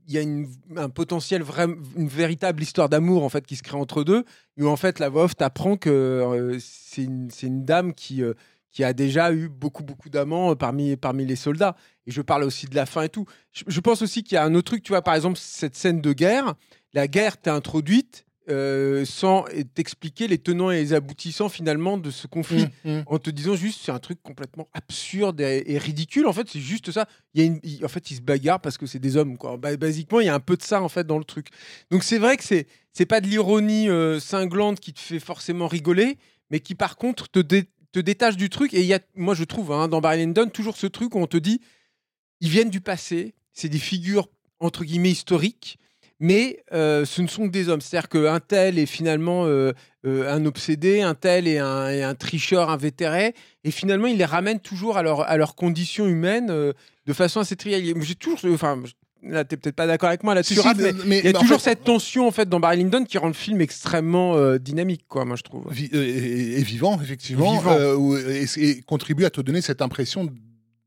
il 0.06 0.14
y 0.14 0.18
a 0.18 0.22
une- 0.22 0.48
un 0.76 0.88
potentiel, 0.88 1.42
vrai, 1.42 1.66
une 1.96 2.08
véritable 2.08 2.62
histoire 2.62 2.88
d'amour, 2.88 3.24
en 3.24 3.28
fait, 3.28 3.46
qui 3.46 3.56
se 3.56 3.62
crée 3.62 3.76
entre 3.76 4.04
deux, 4.04 4.24
où, 4.58 4.66
en 4.68 4.76
fait, 4.76 4.98
la 4.98 5.08
voix 5.08 5.24
off 5.24 5.36
t'apprend 5.36 5.76
que 5.76 5.90
euh, 5.90 6.58
c'est 6.60 7.04
une, 7.04 7.28
une 7.42 7.64
dame 7.64 7.94
qui, 7.94 8.22
qui 8.70 8.84
a 8.84 8.92
déjà 8.92 9.32
eu 9.32 9.48
beaucoup, 9.48 9.82
beaucoup 9.82 10.10
d'amants 10.10 10.54
parmi, 10.56 10.96
parmi 10.96 11.24
les 11.24 11.36
soldats. 11.36 11.74
Et 12.06 12.10
je 12.10 12.22
parle 12.22 12.44
aussi 12.44 12.66
de 12.66 12.74
la 12.74 12.86
fin 12.86 13.02
et 13.02 13.08
tout. 13.08 13.26
Je, 13.52 13.64
je 13.66 13.80
pense 13.80 14.02
aussi 14.02 14.22
qu'il 14.22 14.34
y 14.36 14.38
a 14.38 14.44
un 14.44 14.54
autre 14.54 14.66
truc, 14.72 14.82
tu 14.82 14.92
vois, 14.92 15.02
par 15.02 15.14
exemple, 15.14 15.38
cette 15.40 15.76
scène 15.76 16.00
de 16.00 16.12
guerre, 16.12 16.54
la 16.94 17.06
guerre 17.08 17.36
t'est 17.38 17.50
introduite, 17.50 18.24
euh, 18.48 19.04
sans 19.04 19.44
t'expliquer 19.74 20.26
les 20.28 20.38
tenants 20.38 20.70
et 20.70 20.76
les 20.80 20.92
aboutissants 20.94 21.48
finalement 21.48 21.98
de 21.98 22.10
ce 22.10 22.26
conflit. 22.26 22.66
Mm, 22.84 22.90
mm. 22.98 23.02
En 23.06 23.18
te 23.18 23.30
disant 23.30 23.54
juste 23.56 23.80
c'est 23.84 23.92
un 23.92 23.98
truc 23.98 24.22
complètement 24.22 24.68
absurde 24.72 25.40
et, 25.40 25.62
et 25.66 25.78
ridicule. 25.78 26.26
En 26.26 26.32
fait, 26.32 26.48
c'est 26.48 26.60
juste 26.60 26.90
ça. 26.90 27.06
Il 27.34 27.40
y 27.40 27.44
a 27.44 27.46
une, 27.46 27.60
il- 27.62 27.84
en 27.84 27.88
fait, 27.88 28.10
ils 28.10 28.16
se 28.16 28.20
bagarrent 28.20 28.60
parce 28.60 28.78
que 28.78 28.86
c'est 28.86 28.98
des 28.98 29.16
hommes. 29.16 29.36
Quoi. 29.38 29.56
Ba- 29.56 29.76
basiquement, 29.76 30.20
il 30.20 30.26
y 30.26 30.30
a 30.30 30.34
un 30.34 30.40
peu 30.40 30.56
de 30.56 30.62
ça 30.62 30.82
en 30.82 30.88
fait 30.88 31.06
dans 31.06 31.18
le 31.18 31.24
truc. 31.24 31.48
Donc 31.90 32.02
c'est 32.04 32.18
vrai 32.18 32.36
que 32.36 32.44
c'est 32.44 32.66
c'est 32.92 33.06
pas 33.06 33.20
de 33.20 33.26
l'ironie 33.28 33.88
euh, 33.88 34.18
cinglante 34.20 34.80
qui 34.80 34.92
te 34.92 35.00
fait 35.00 35.20
forcément 35.20 35.68
rigoler, 35.68 36.18
mais 36.50 36.60
qui 36.60 36.74
par 36.74 36.96
contre 36.96 37.28
te, 37.28 37.38
dé- 37.38 37.68
te 37.92 38.00
détache 38.00 38.36
du 38.36 38.48
truc. 38.50 38.74
Et 38.74 38.80
il 38.80 38.86
y 38.86 38.94
a, 38.94 39.00
moi 39.14 39.34
je 39.34 39.44
trouve, 39.44 39.70
hein, 39.72 39.86
dans 39.88 40.00
Barry 40.00 40.18
Lyndon, 40.18 40.48
toujours 40.48 40.76
ce 40.76 40.86
truc 40.86 41.14
où 41.14 41.18
on 41.18 41.26
te 41.26 41.36
dit, 41.36 41.60
ils 42.40 42.48
viennent 42.48 42.70
du 42.70 42.80
passé, 42.80 43.34
c'est 43.52 43.68
des 43.68 43.78
figures 43.78 44.28
entre 44.60 44.84
guillemets 44.84 45.10
historiques, 45.12 45.78
mais 46.20 46.62
euh, 46.72 47.04
ce 47.04 47.22
ne 47.22 47.26
sont 47.28 47.46
que 47.46 47.52
des 47.52 47.68
hommes. 47.68 47.80
C'est-à-dire 47.80 48.08
qu'un 48.08 48.40
tel 48.40 48.78
est 48.78 48.86
finalement 48.86 49.44
euh, 49.46 49.72
euh, 50.06 50.32
un 50.32 50.44
obsédé, 50.46 51.00
un 51.00 51.14
tel 51.14 51.46
est 51.46 51.58
un, 51.58 51.88
est 51.90 52.02
un 52.02 52.14
tricheur 52.14 52.70
invétéré, 52.70 53.34
et 53.64 53.70
finalement 53.70 54.06
il 54.08 54.16
les 54.18 54.24
ramène 54.24 54.60
toujours 54.60 54.96
à 54.96 55.02
leur, 55.02 55.20
à 55.22 55.36
leur 55.36 55.54
condition 55.54 56.06
humaine 56.06 56.48
euh, 56.50 56.72
de 57.06 57.12
façon 57.12 57.40
assez 57.40 57.56
triviale. 57.56 57.82
J'ai 58.02 58.14
toujours, 58.14 58.38
enfin, 58.52 58.82
là 59.22 59.44
t'es 59.44 59.56
peut-être 59.56 59.76
pas 59.76 59.86
d'accord 59.86 60.08
avec 60.08 60.22
moi 60.24 60.34
là-dessus, 60.34 60.54
Si, 60.54 60.60
si, 60.60 60.66
Raph, 60.66 60.76
mais 60.78 60.92
mais- 61.06 61.18
il 61.20 61.30
y 61.30 61.34
a 61.34 61.38
en 61.38 61.40
toujours 61.40 61.60
fait- 61.60 61.70
cette 61.70 61.84
tension 61.84 62.26
en 62.28 62.30
fait 62.30 62.48
dans 62.48 62.60
Barry 62.60 62.78
Lyndon 62.78 63.04
qui 63.04 63.18
rend 63.18 63.28
le 63.28 63.32
film 63.32 63.60
extrêmement 63.60 64.56
dynamique, 64.58 65.04
quoi, 65.08 65.24
moi 65.24 65.36
je 65.36 65.42
trouve. 65.42 65.64
Vi- 65.70 65.90
et, 65.92 66.58
et 66.58 66.62
vivant, 66.62 67.00
effectivement, 67.00 67.58
Vivant. 67.58 67.94
ou- 67.94 68.16
et, 68.16 68.44
et 68.56 68.82
contribue 68.82 69.24
à 69.24 69.30
te 69.30 69.40
donner 69.40 69.60
cette 69.60 69.82
impression 69.82 70.28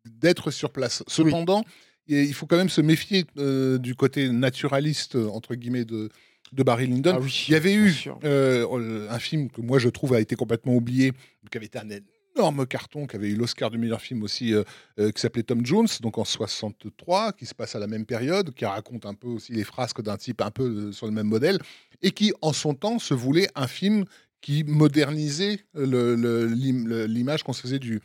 d'être 0.06 0.52
sur 0.52 0.72
place. 0.72 1.04
Cependant, 1.08 1.64
il 2.12 2.26
il 2.26 2.34
faut 2.34 2.46
quand 2.46 2.58
même 2.58 2.70
se 2.70 2.82
méfier 2.82 3.26
euh, 3.38 3.78
du 3.78 3.96
côté 3.96 4.30
naturaliste, 4.30 5.16
euh, 5.16 5.28
entre 5.30 5.56
guillemets, 5.56 5.86
de, 5.86 6.10
de 6.52 6.64
Barry 6.64 6.88
Lyndon. 6.88 7.14
Ah 7.16 7.20
oui, 7.20 7.46
Il 7.48 7.52
y 7.52 7.56
avait 7.56 7.74
eu 7.74 7.94
euh, 8.24 9.10
un 9.10 9.20
film 9.20 9.50
que 9.50 9.62
moi 9.62 9.80
je 9.80 9.90
trouve 9.90 10.14
a 10.14 10.20
été 10.20 10.36
complètement 10.36 10.76
oublié, 10.76 11.14
qui 11.50 11.58
avait 11.58 11.68
été 11.68 11.80
un 11.80 11.90
énorme 12.36 12.66
carton, 12.66 13.08
qui 13.08 13.16
avait 13.16 13.30
eu 13.30 13.36
l'Oscar 13.36 13.70
du 13.70 13.78
meilleur 13.78 14.02
film 14.02 14.24
aussi, 14.24 14.54
euh, 14.54 14.64
euh, 15.00 15.12
qui 15.12 15.22
s'appelait 15.22 15.44
Tom 15.44 15.66
Jones, 15.66 15.88
donc 16.02 16.18
en 16.18 16.26
63, 16.26 17.34
qui 17.34 17.46
se 17.46 17.56
passe 17.56 17.76
à 17.76 17.80
la 17.80 17.88
même 17.88 18.06
période, 18.06 18.54
qui 18.54 18.66
raconte 18.66 19.06
un 19.06 19.14
peu 19.14 19.28
aussi 19.28 19.54
les 19.54 19.64
frasques 19.64 20.02
d'un 20.02 20.18
type 20.18 20.42
un 20.42 20.52
peu 20.52 20.92
sur 20.92 21.06
le 21.06 21.14
même 21.14 21.28
modèle, 21.28 21.60
et 22.02 22.12
qui 22.12 22.34
en 22.42 22.54
son 22.54 22.74
temps 22.74 23.00
se 23.00 23.14
voulait 23.14 23.48
un 23.56 23.68
film 23.68 24.06
qui 24.42 24.64
modernisait 24.64 25.60
l'image 25.76 27.44
qu'on 27.44 27.54
se 27.54 27.62
faisait 27.62 27.80
du, 27.80 28.02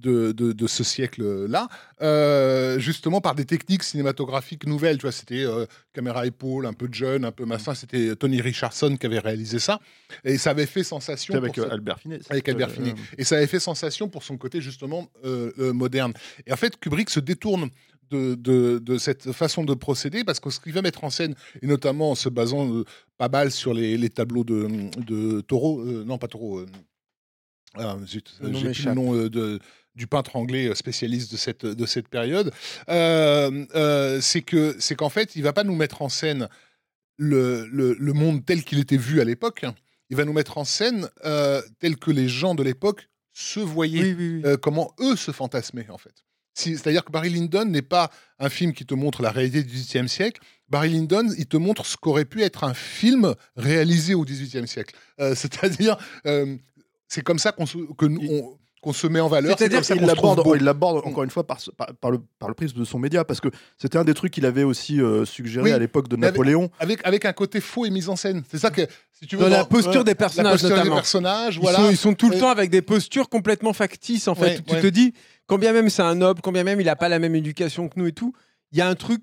de, 0.00 0.32
de- 0.32 0.52
de 0.52 0.66
ce 0.66 0.82
siècle-là, 0.84 1.68
euh, 2.02 2.78
justement 2.78 3.20
par 3.20 3.34
des 3.34 3.44
techniques 3.44 3.82
cinématographiques 3.82 4.66
nouvelles. 4.66 4.98
Tu 4.98 5.02
vois, 5.02 5.12
c'était 5.12 5.44
euh, 5.44 5.66
caméra 5.92 6.26
épaule, 6.26 6.66
un 6.66 6.72
peu 6.72 6.88
de 6.88 6.94
jeune, 6.94 7.24
un 7.24 7.32
peu 7.32 7.44
machin. 7.44 7.74
C'était 7.74 8.14
Tony 8.16 8.40
Richardson 8.40 8.96
qui 8.98 9.06
avait 9.06 9.18
réalisé 9.18 9.58
ça, 9.58 9.80
et 10.24 10.38
ça 10.38 10.50
avait 10.50 10.66
fait 10.66 10.84
sensation. 10.84 11.34
Avec 11.34 11.58
euh, 11.58 11.68
Albert 11.70 12.00
Finet. 12.00 12.20
avec 12.30 12.48
Albert 12.48 12.70
Finet. 12.70 12.90
Euh, 12.92 13.14
Et 13.18 13.24
ça 13.24 13.36
avait 13.36 13.46
fait 13.46 13.60
sensation 13.60 14.08
pour 14.08 14.22
son 14.22 14.36
côté 14.36 14.60
justement 14.60 15.08
euh, 15.24 15.50
euh, 15.58 15.72
moderne. 15.72 16.12
Et 16.46 16.52
en 16.52 16.56
fait, 16.56 16.78
Kubrick 16.78 17.10
se 17.10 17.20
détourne 17.20 17.70
de, 18.10 18.34
de- 18.34 18.78
de 18.78 18.98
cette 18.98 19.32
façon 19.32 19.64
de 19.64 19.72
procéder 19.74 20.24
parce 20.24 20.38
que 20.38 20.50
ce 20.50 20.60
qu'il 20.60 20.72
va 20.72 20.82
mettre 20.82 21.04
en 21.04 21.10
scène, 21.10 21.34
et 21.62 21.66
notamment 21.66 22.10
en 22.10 22.14
se 22.14 22.28
basant 22.28 22.70
euh, 22.72 22.84
pas 23.16 23.28
mal 23.28 23.50
sur 23.50 23.72
les, 23.72 23.96
les 23.96 24.10
tableaux 24.10 24.44
de, 24.44 24.68
de 25.00 25.40
Taureau, 25.40 25.80
euh, 25.80 26.04
non 26.04 26.18
pas 26.18 26.28
Taureau, 26.28 26.58
euh, 26.60 26.66
ah, 27.76 27.96
zut, 28.06 28.32
j'ai 28.52 28.88
le 28.90 28.94
nom 28.94 29.14
euh, 29.16 29.28
de, 29.28 29.58
du 29.94 30.06
peintre 30.06 30.36
anglais 30.36 30.68
euh, 30.68 30.74
spécialiste 30.74 31.30
de 31.32 31.36
cette, 31.36 31.64
de 31.66 31.86
cette 31.86 32.08
période, 32.08 32.52
euh, 32.88 33.64
euh, 33.74 34.20
c'est 34.20 34.42
que 34.42 34.76
c'est 34.78 34.94
qu'en 34.96 35.08
fait, 35.08 35.36
il 35.36 35.42
va 35.42 35.52
pas 35.52 35.64
nous 35.64 35.76
mettre 35.76 36.02
en 36.02 36.08
scène 36.08 36.48
le, 37.16 37.66
le- 37.70 37.94
le 37.98 38.12
monde 38.12 38.44
tel 38.44 38.64
qu'il 38.64 38.78
était 38.80 38.96
vu 38.96 39.20
à 39.20 39.24
l'époque. 39.24 39.64
Il 40.10 40.16
va 40.16 40.24
nous 40.24 40.32
mettre 40.32 40.58
en 40.58 40.64
scène 40.64 41.08
tel 41.80 41.96
que 41.96 42.10
les 42.10 42.28
gens 42.28 42.54
de 42.54 42.62
l'époque 42.62 43.08
se 43.32 43.60
voyaient, 43.60 44.14
Oui, 44.14 44.14
oui, 44.18 44.42
oui. 44.44 44.56
comment 44.62 44.92
eux 45.00 45.16
se 45.16 45.30
fantasmaient 45.32 45.88
en 45.90 45.98
fait. 45.98 46.14
Si- 46.56 46.72
C'est-à-dire 46.76 47.04
que 47.04 47.10
Barry 47.10 47.30
Lyndon 47.30 47.64
n'est 47.64 47.82
pas 47.82 48.10
un 48.38 48.48
film 48.48 48.72
qui 48.72 48.84
te 48.86 48.94
montre 48.94 49.22
la 49.22 49.30
réalité 49.30 49.62
du 49.64 49.72
XVIIIe 49.74 50.08
siècle. 50.08 50.40
Barry 50.68 50.90
Lyndon, 50.90 51.28
il 51.36 51.46
te 51.46 51.56
montre 51.56 51.84
ce 51.86 51.96
qu'aurait 51.96 52.24
pu 52.26 52.42
être 52.42 52.62
un 52.64 52.74
film 52.74 53.34
réalisé 53.56 54.14
au 54.14 54.24
XVIIIe 54.24 54.68
siècle. 54.68 54.94
Euh, 55.20 55.34
C'est-à-dire, 55.36 55.96
euh, 56.26 56.56
c'est 57.08 57.22
comme 57.22 57.38
ça 57.40 57.50
qu'on 57.52 57.64
que 57.66 58.06
nous- 58.06 58.20
on- 58.28 58.58
qu'on 58.84 58.92
se 58.92 59.06
met 59.08 59.18
en 59.20 59.26
valeur. 59.28 59.56
C'est-à-dire 59.58 59.78
comme 59.78 59.84
ça 59.84 59.94
il 59.94 60.00
qu'on 60.00 60.06
se 60.08 60.12
trouve 60.14 60.28
l'aborde, 60.28 60.44
beau. 60.46 60.54
il 60.54 60.62
l'aborde 60.62 60.96
encore 61.06 61.24
une 61.24 61.30
fois 61.30 61.44
par, 61.46 61.58
ce- 61.60 61.70
par, 61.72 61.88
par 61.94 62.10
le, 62.12 62.18
par 62.38 62.48
le 62.48 62.54
prisme 62.54 62.78
de 62.78 62.84
son 62.84 62.98
média, 63.00 63.24
parce 63.24 63.40
que 63.40 63.48
c'était 63.78 63.98
un 63.98 64.04
des 64.04 64.14
trucs 64.14 64.32
qu'il 64.32 64.46
avait 64.46 64.62
aussi 64.62 65.00
euh, 65.00 65.24
suggéré 65.24 65.64
Oui, 65.64 65.72
à 65.72 65.78
l'époque 65.78 66.06
de 66.08 66.14
avec- 66.14 66.24
Napoléon. 66.26 66.70
avec, 66.78 67.00
avec 67.04 67.24
un 67.24 67.32
côté 67.32 67.60
faux 67.60 67.84
et 67.86 67.90
mise 67.90 68.08
en 68.08 68.16
scène. 68.16 68.44
C'est 68.50 68.58
ça 68.58 68.70
que, 68.70 68.82
si 69.12 69.26
tu 69.26 69.34
veux, 69.36 69.42
Dans 69.42 69.48
la 69.48 69.64
posture 69.64 69.98
ouais, 69.98 70.04
des 70.04 70.10
la 70.10 70.14
personnages 70.14 70.60
posture 70.60 70.82
des 70.84 70.90
personnages, 70.90 71.56
Ils, 71.56 71.60
voilà. 71.62 71.78
sont, 71.78 71.90
ils 71.90 71.96
sont 71.96 72.14
tout 72.14 72.30
le 72.30 72.38
temps 72.38 72.50
avec 72.50 72.70
des 72.70 72.82
postures 72.82 73.28
complètement 73.28 73.72
factices, 73.72 74.28
en 74.28 74.34
fait. 74.34 74.58
Ouais, 74.58 74.60
tu 74.66 74.74
ouais. 74.74 74.80
te 74.82 74.86
dis, 74.86 75.14
quand 75.46 75.58
bien 75.58 75.72
même 75.72 75.88
c'est 75.90 76.02
un 76.02 76.14
noble, 76.14 76.40
quand 76.42 76.52
bien 76.52 76.64
même 76.64 76.80
il 76.80 76.84
n'a 76.86 76.96
pas 76.96 77.08
la 77.08 77.18
même 77.18 77.34
éducation 77.34 77.88
que 77.88 77.98
nous 77.98 78.06
et 78.06 78.12
tout, 78.12 78.32
il 78.72 78.78
y 78.78 78.80
a 78.80 78.88
un 78.88 78.94
truc 78.94 79.22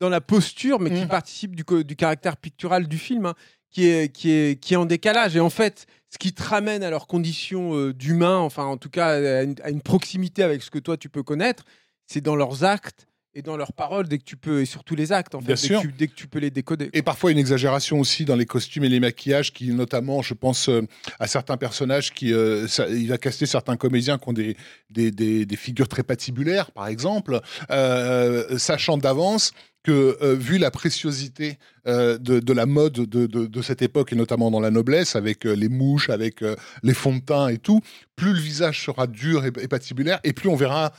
dans 0.00 0.08
la 0.08 0.20
posture, 0.20 0.80
mais 0.80 0.90
qui 0.90 1.04
Mm. 1.04 1.08
participe 1.08 1.54
du, 1.54 1.64
co- 1.64 1.82
du 1.84 1.94
caractère 1.96 2.36
pictural 2.36 2.88
du 2.88 2.98
film, 2.98 3.26
hein, 3.26 3.34
qui, 3.72 3.88
est, 3.88 4.12
qui, 4.12 4.30
est, 4.30 4.60
qui 4.60 4.74
est 4.74 4.76
en 4.76 4.84
décalage. 4.86 5.36
Et 5.36 5.40
en 5.40 5.50
fait, 5.50 5.86
ce 6.10 6.18
qui 6.18 6.32
te 6.32 6.42
ramène 6.42 6.82
à 6.82 6.90
leurs 6.90 7.06
conditions 7.06 7.74
euh, 7.74 7.92
d'humain, 7.92 8.38
enfin 8.38 8.64
en 8.64 8.76
tout 8.76 8.90
cas 8.90 9.08
à 9.08 9.42
une, 9.42 9.54
à 9.64 9.70
une 9.70 9.82
proximité 9.82 10.42
avec 10.42 10.62
ce 10.62 10.70
que 10.70 10.78
toi 10.78 10.96
tu 10.96 11.08
peux 11.08 11.22
connaître, 11.22 11.64
c'est 12.06 12.20
dans 12.20 12.36
leurs 12.36 12.64
actes 12.64 13.06
et 13.34 13.42
dans 13.42 13.56
leurs 13.56 13.72
paroles, 13.72 14.08
dès 14.08 14.18
que 14.18 14.24
tu 14.24 14.36
peux, 14.36 14.60
et 14.60 14.66
surtout 14.66 14.94
les 14.94 15.10
actes, 15.12 15.34
en 15.34 15.40
fait, 15.40 15.46
Bien 15.46 15.54
dès, 15.54 15.60
sûr. 15.60 15.80
Que 15.82 15.86
tu, 15.86 15.92
dès 15.92 16.06
que 16.06 16.14
tu 16.14 16.26
peux 16.28 16.38
les 16.38 16.50
décoder. 16.50 16.90
Et 16.92 17.02
parfois 17.02 17.30
une 17.32 17.38
exagération 17.38 17.98
aussi 17.98 18.24
dans 18.26 18.36
les 18.36 18.44
costumes 18.46 18.84
et 18.84 18.88
les 18.90 19.00
maquillages, 19.00 19.52
qui 19.52 19.72
notamment, 19.72 20.20
je 20.22 20.34
pense 20.34 20.68
euh, 20.68 20.82
à 21.18 21.26
certains 21.26 21.56
personnages 21.56 22.12
qui, 22.12 22.32
euh, 22.34 22.68
ça- 22.68 22.88
il 22.88 23.08
va 23.08 23.16
caster 23.18 23.46
certains 23.46 23.76
comédiens 23.76 24.18
qui 24.18 24.28
ont 24.28 24.32
des, 24.34 24.56
des, 24.90 25.10
des- 25.10 25.46
des 25.46 25.56
figures 25.56 25.88
très 25.88 26.02
patibulaires, 26.02 26.70
par 26.72 26.88
exemple, 26.88 27.40
euh, 27.70 28.58
sachant 28.58 28.98
d'avance 28.98 29.52
que 29.82 30.16
euh, 30.22 30.34
vu 30.34 30.58
la 30.58 30.70
préciosité 30.70 31.58
euh, 31.88 32.16
de, 32.18 32.38
de 32.38 32.52
la 32.52 32.66
mode 32.66 32.92
de, 32.92 33.26
de- 33.26 33.46
de 33.46 33.62
cette 33.62 33.82
époque 33.82 34.12
et 34.12 34.16
notamment 34.16 34.50
dans 34.50 34.60
la 34.60 34.70
noblesse, 34.70 35.16
avec 35.16 35.44
euh, 35.46 35.54
les 35.56 35.68
mouches, 35.68 36.08
avec 36.10 36.44
les 36.82 36.94
fonds 36.94 37.16
de 37.16 37.20
teint 37.20 37.48
et 37.48 37.58
tout, 37.58 37.80
plus 38.14 38.32
le 38.34 38.38
visage 38.38 38.84
sera 38.84 39.06
dur 39.06 39.44
et, 39.44 39.50
et 39.60 39.68
patibulaire, 39.68 40.20
et 40.22 40.32
plus 40.32 40.48
on 40.48 40.54
verra 40.54 40.92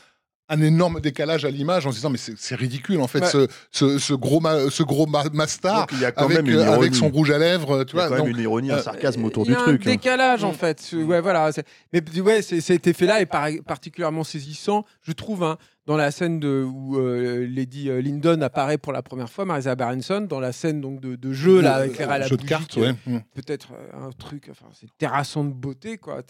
un 0.49 0.61
énorme 0.61 0.99
décalage 0.99 1.45
à 1.45 1.49
l'image 1.49 1.87
en 1.87 1.91
se 1.91 1.95
disant 1.95 2.09
mais 2.09 2.17
c'est 2.17 2.55
ridicule 2.55 2.99
en 2.99 3.07
fait 3.07 3.21
Ouais. 3.21 3.27
ce, 3.29 3.47
ce, 3.71 3.97
ce 3.97 4.13
gros 4.13 4.39
ma- 4.41 4.69
ce 4.69 4.83
gros 4.83 5.05
ma- 5.07 5.23
mastar 5.31 5.81
Donc, 5.87 5.91
il 5.93 5.99
y 6.01 6.05
a 6.05 6.11
quand 6.11 6.25
avec, 6.25 6.37
même 6.37 6.47
une 6.49 6.59
euh, 6.59 6.73
avec 6.73 6.93
son 6.95 7.09
rouge 7.09 7.31
à 7.31 7.37
lèvres, 7.37 7.85
tu 7.85 7.95
Il 7.95 7.99
y 7.99 8.01
a 8.01 8.07
vois. 8.07 8.17
quand 8.17 8.23
même 8.23 8.31
donc- 8.31 8.37
une 8.39 8.43
ironie, 8.43 8.71
un 8.71 8.75
euh, 8.75 8.81
sarcasme 8.81 9.23
autour 9.23 9.45
Il 9.45 9.51
y 9.51 9.55
du 9.55 9.61
truc. 9.61 9.81
un 9.85 9.89
hein. 9.89 9.93
décalage 9.93 10.43
en 10.43 10.51
Mm. 10.51 10.55
fait. 10.55 10.81
Ce- 10.81 10.95
Ouais, 10.97 11.21
voilà. 11.21 11.49
Mais 11.93 12.01
ouais, 12.19 12.41
c'est- 12.41 12.59
cet 12.61 12.87
effet-là 12.87 13.21
est 13.21 13.25
par- 13.25 13.47
particulièrement 13.65 14.23
saisissant, 14.25 14.83
je 15.01 15.13
trouve, 15.13 15.43
hein, 15.43 15.57
dans 15.85 15.95
la 15.97 16.11
scène 16.11 16.39
de, 16.39 16.63
où 16.65 16.97
euh, 16.99 17.47
Lady 17.49 17.89
Lyndon 18.01 18.41
apparaît 18.41 18.77
pour 18.77 18.91
la 18.93 19.01
première 19.01 19.29
fois, 19.29 19.45
Marisa 19.45 19.75
Berenson, 19.75 20.21
dans 20.29 20.39
la 20.41 20.51
scène 20.51 20.81
donc 20.81 20.99
de, 20.99 21.15
de 21.15 21.31
jeu 21.33 21.61
là, 21.61 21.75
avec 21.75 21.99
Euh, 22.01 22.09
à 22.09 22.17
la 22.19 22.27
jeu 22.27 22.35
de 22.37 22.43
cartes, 22.45 22.75
ouais. 22.75 22.93
Mm. 23.05 23.19
Peut-être 23.33 23.69
un 23.93 24.09
truc, 24.11 24.47
enfin, 24.51 24.67
c'est 24.79 24.87
terrassant 24.97 25.45
de 25.45 25.53
beauté, 25.53 25.97
quoi. 25.97 26.21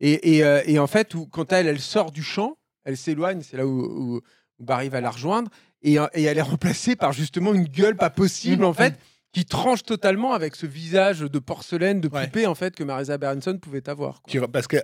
Et, 0.00 0.36
et, 0.36 0.44
euh, 0.44 0.62
et 0.64 0.78
en 0.78 0.86
fait, 0.86 1.14
où, 1.16 1.26
quand 1.26 1.52
elle, 1.52 1.66
elle 1.66 1.80
sort 1.80 2.12
du 2.12 2.22
champ, 2.22 2.56
elle 2.88 2.96
s'éloigne, 2.96 3.42
c'est 3.42 3.56
là 3.58 3.66
où, 3.66 3.70
où- 3.70 4.16
où 4.16 4.64
Barry 4.64 4.88
va 4.88 5.00
la 5.00 5.10
rejoindre, 5.10 5.50
et, 5.82 5.98
euh, 6.00 6.06
et 6.14 6.22
elle 6.24 6.38
est 6.38 6.42
remplacée 6.42 6.96
par 6.96 7.12
justement 7.12 7.52
une 7.54 7.68
gueule 7.68 7.96
pas 7.96 8.10
possible, 8.10 8.64
en 8.64 8.72
fait, 8.72 8.98
qui 9.32 9.44
tranche 9.44 9.82
totalement 9.82 10.32
avec 10.32 10.56
ce 10.56 10.64
visage 10.64 11.20
de 11.20 11.38
porcelaine, 11.38 12.00
de 12.00 12.08
Ouais. 12.08 12.24
poupée, 12.24 12.46
en 12.46 12.54
fait, 12.54 12.74
que 12.74 12.82
Marisa 12.82 13.18
Berenson 13.18 13.58
pouvait 13.60 13.86
avoir. 13.88 14.22
quoi. 14.22 14.48
Parce 14.48 14.66
qu'elle 14.66 14.82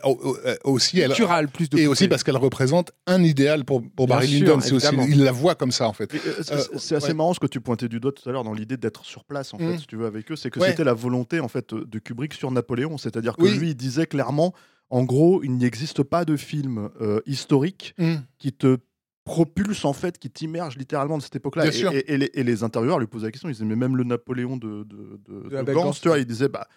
aussi 0.65 1.01
elle 1.01 1.09
Pictural, 1.09 1.49
plus 1.49 1.69
de 1.71 1.79
et 1.79 1.87
aussi 1.87 2.09
parce 2.09 2.23
qu'elle 2.23 2.37
représente 2.37 2.93
un 3.07 3.23
idéal 3.25 3.65
pour, 3.65 3.83
pour 3.97 4.07
Barry 4.07 4.27
Lyndon. 4.29 4.59
Aussi 4.59 4.77
il 5.09 5.25
la 5.25 5.33
voit 5.33 5.55
comme 5.55 5.73
ça 5.73 5.89
en 5.89 5.95
fait. 5.95 6.13
Euh, 6.15 6.19
c'est- 6.43 6.53
Euh, 6.53 6.97
assez 6.99 7.09
ouais. 7.09 7.15
marrant 7.15 7.33
ce 7.35 7.41
que 7.41 7.47
tu 7.47 7.61
pointais 7.61 7.89
du 7.89 8.01
doigt 8.01 8.13
tout 8.13 8.29
à 8.29 8.33
l'heure 8.33 8.45
dans 8.45 8.53
l'idée 8.53 8.77
d'être 8.77 9.05
sur 9.07 9.25
place 9.25 9.55
en 9.55 9.59
fait 9.59 9.65
Mm. 9.75 9.79
si 9.79 9.87
tu 9.87 9.97
veux 9.97 10.07
avec 10.07 10.31
eux 10.31 10.37
c'est 10.37 10.51
que 10.51 10.61
Ouais. 10.61 10.69
c'était 10.71 10.85
la 10.85 10.93
volonté 10.95 11.41
en 11.41 11.49
fait 11.49 11.73
de 11.75 11.99
Kubrick 11.99 12.35
sur 12.35 12.51
Napoléon 12.51 12.99
c'est-à-dire 12.99 13.37
que 13.37 13.43
Oui. 13.43 13.59
lui 13.59 13.71
il 13.71 13.75
disait 13.75 14.07
clairement 14.07 14.53
en 14.91 15.03
gros 15.05 15.43
il 15.43 15.57
n'existe 15.57 16.03
pas 16.03 16.25
de 16.25 16.37
film 16.37 16.91
euh, 17.01 17.21
historique 17.27 17.95
Mm. 17.99 18.15
qui 18.39 18.53
te 18.53 18.79
propulse 19.25 19.85
en 19.87 19.95
fait 19.95 20.19
qui 20.19 20.31
t'immerge 20.31 20.77
littéralement 20.77 21.17
de 21.17 21.23
cette 21.23 21.37
époque-là. 21.37 21.65
Et, 21.93 21.99
et- 21.99 22.13
et 22.13 22.19
les, 22.19 22.31
et 22.35 22.45
les 22.45 22.63
intervieweurs 22.63 22.99
lui 22.99 23.07
posaient 23.07 23.27
la 23.27 23.31
question. 23.33 23.49
Ils 23.49 23.53
disaient 23.53 23.65
mais 23.65 23.77
même 23.77 23.97
le 23.97 24.05
Napoléon 24.05 24.57
de, 24.59 24.83
de, 24.85 25.19
de, 25.27 25.49
de 25.49 25.57
Abel 25.57 25.75
Gans, 25.75 25.85
Gans, 25.85 25.91
tu 25.93 26.09
vois, 26.09 26.19
il 26.19 26.27
disait 26.27 26.49
bah 26.51 26.69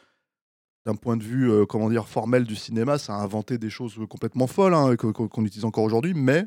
d'un 0.85 0.95
point 0.95 1.17
de 1.17 1.23
vue 1.23 1.51
euh, 1.51 1.65
comment 1.65 1.89
dire 1.89 2.07
formel 2.07 2.45
du 2.45 2.55
cinéma 2.55 2.97
ça 2.97 3.13
a 3.15 3.17
inventé 3.21 3.57
des 3.57 3.69
choses 3.69 3.99
complètement 4.09 4.47
folles 4.47 4.73
hein, 4.73 4.95
qu'on 4.95 5.43
utilise 5.45 5.65
encore 5.65 5.83
aujourd'hui 5.83 6.13
mais 6.15 6.45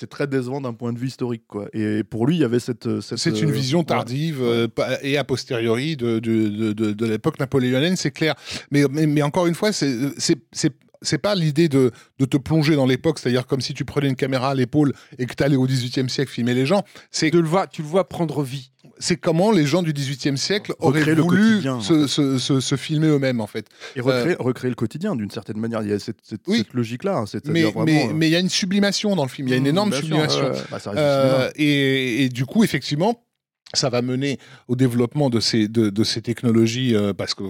c'est 0.00 0.08
très 0.08 0.26
décevant 0.26 0.60
d'un 0.60 0.72
point 0.72 0.92
de 0.92 0.98
vue 0.98 1.08
historique 1.08 1.42
quoi 1.46 1.68
et 1.74 2.02
pour 2.02 2.26
lui 2.26 2.36
il 2.36 2.40
y 2.40 2.44
avait 2.44 2.58
cette, 2.58 3.00
cette 3.00 3.18
C'est 3.18 3.40
une 3.40 3.50
euh, 3.50 3.52
vision 3.52 3.80
ouais. 3.80 3.84
tardive 3.84 4.38
euh, 4.42 4.66
et 5.02 5.18
a 5.18 5.24
posteriori 5.24 5.96
de, 5.96 6.18
de, 6.18 6.48
de, 6.48 6.72
de- 6.72 6.92
de 6.92 7.06
l'époque 7.06 7.38
napoléonienne, 7.38 7.96
c'est 7.96 8.10
clair. 8.10 8.34
Mais, 8.70 8.84
mais, 8.90 9.06
mais 9.06 9.22
encore 9.22 9.46
une 9.46 9.54
fois, 9.54 9.72
c'est 9.72 9.94
c'est- 10.18 10.40
c'est- 10.52 10.74
c'est 11.02 11.18
pas 11.18 11.34
l'idée 11.34 11.68
de, 11.70 11.92
de 12.18 12.24
te 12.26 12.36
plonger 12.36 12.76
dans 12.76 12.84
l'époque, 12.84 13.18
c'est-à-dire 13.18 13.46
comme 13.46 13.60
si 13.62 13.72
tu 13.72 13.84
prenais 13.86 14.08
une 14.08 14.16
caméra 14.16 14.50
à 14.50 14.54
l'épaule 14.54 14.92
et 15.18 15.24
que 15.26 15.34
tu 15.34 15.42
allais 15.42 15.56
au 15.56 15.66
XVIIIe 15.66 16.10
siècle 16.10 16.30
filmer 16.30 16.52
les 16.54 16.66
gens. 16.66 16.82
C'est 17.10 17.30
de 17.30 17.38
le 17.38 17.48
voir, 17.48 17.68
tu 17.70 17.80
le 17.82 17.88
vois 17.88 18.06
prendre 18.08 18.42
vie. 18.42 18.70
C'est 19.00 19.16
comment 19.16 19.50
les 19.50 19.66
gens 19.66 19.82
du 19.82 19.92
XVIIIe 19.92 20.38
siècle 20.38 20.74
auraient 20.78 21.00
Recréer 21.00 21.16
voulu 21.16 21.62
se, 21.82 22.06
se- 22.06 22.38
se- 22.38 22.60
se 22.60 22.76
filmer 22.76 23.08
eux-mêmes, 23.08 23.40
en 23.40 23.48
fait. 23.48 23.66
Et 23.96 24.00
recréer, 24.00 24.36
recréer 24.38 24.68
le 24.70 24.76
quotidien 24.76 25.16
d'une 25.16 25.30
certaine 25.30 25.58
manière. 25.58 25.82
Il 25.82 25.88
y 25.88 25.92
a 25.92 25.98
cette, 25.98 26.18
cette- 26.22 26.42
Oui. 26.46 26.58
cette 26.58 26.74
logique-là. 26.74 27.16
hein, 27.18 27.24
Mais 27.46 27.64
mais- 27.84 28.08
euh, 28.08 28.12
mais 28.14 28.28
il 28.28 28.30
y 28.32 28.36
a 28.36 28.40
une 28.40 28.48
sublimation 28.48 29.16
dans 29.16 29.24
le 29.24 29.28
film, 29.30 29.48
il 29.48 29.50
y 29.50 29.54
a 29.54 29.56
une 29.56 29.64
mmh, 29.64 29.66
énorme 29.66 29.90
bien 29.90 29.98
sûr, 29.98 30.06
sublimation. 30.06 30.52
Bah, 30.70 30.78
ça 30.78 30.92
Euh, 30.94 31.50
et, 31.56 32.24
et 32.24 32.28
du 32.28 32.44
coup, 32.46 32.62
effectivement, 32.62 33.24
ça 33.74 33.88
va 33.88 34.02
mener 34.02 34.38
au 34.68 34.76
développement 34.76 35.30
de 35.30 35.40
ces, 35.40 35.66
de, 35.68 35.90
de 35.90 36.04
ces 36.04 36.22
technologies 36.22 36.94
euh, 36.94 37.12
parce 37.12 37.34
que 37.34 37.42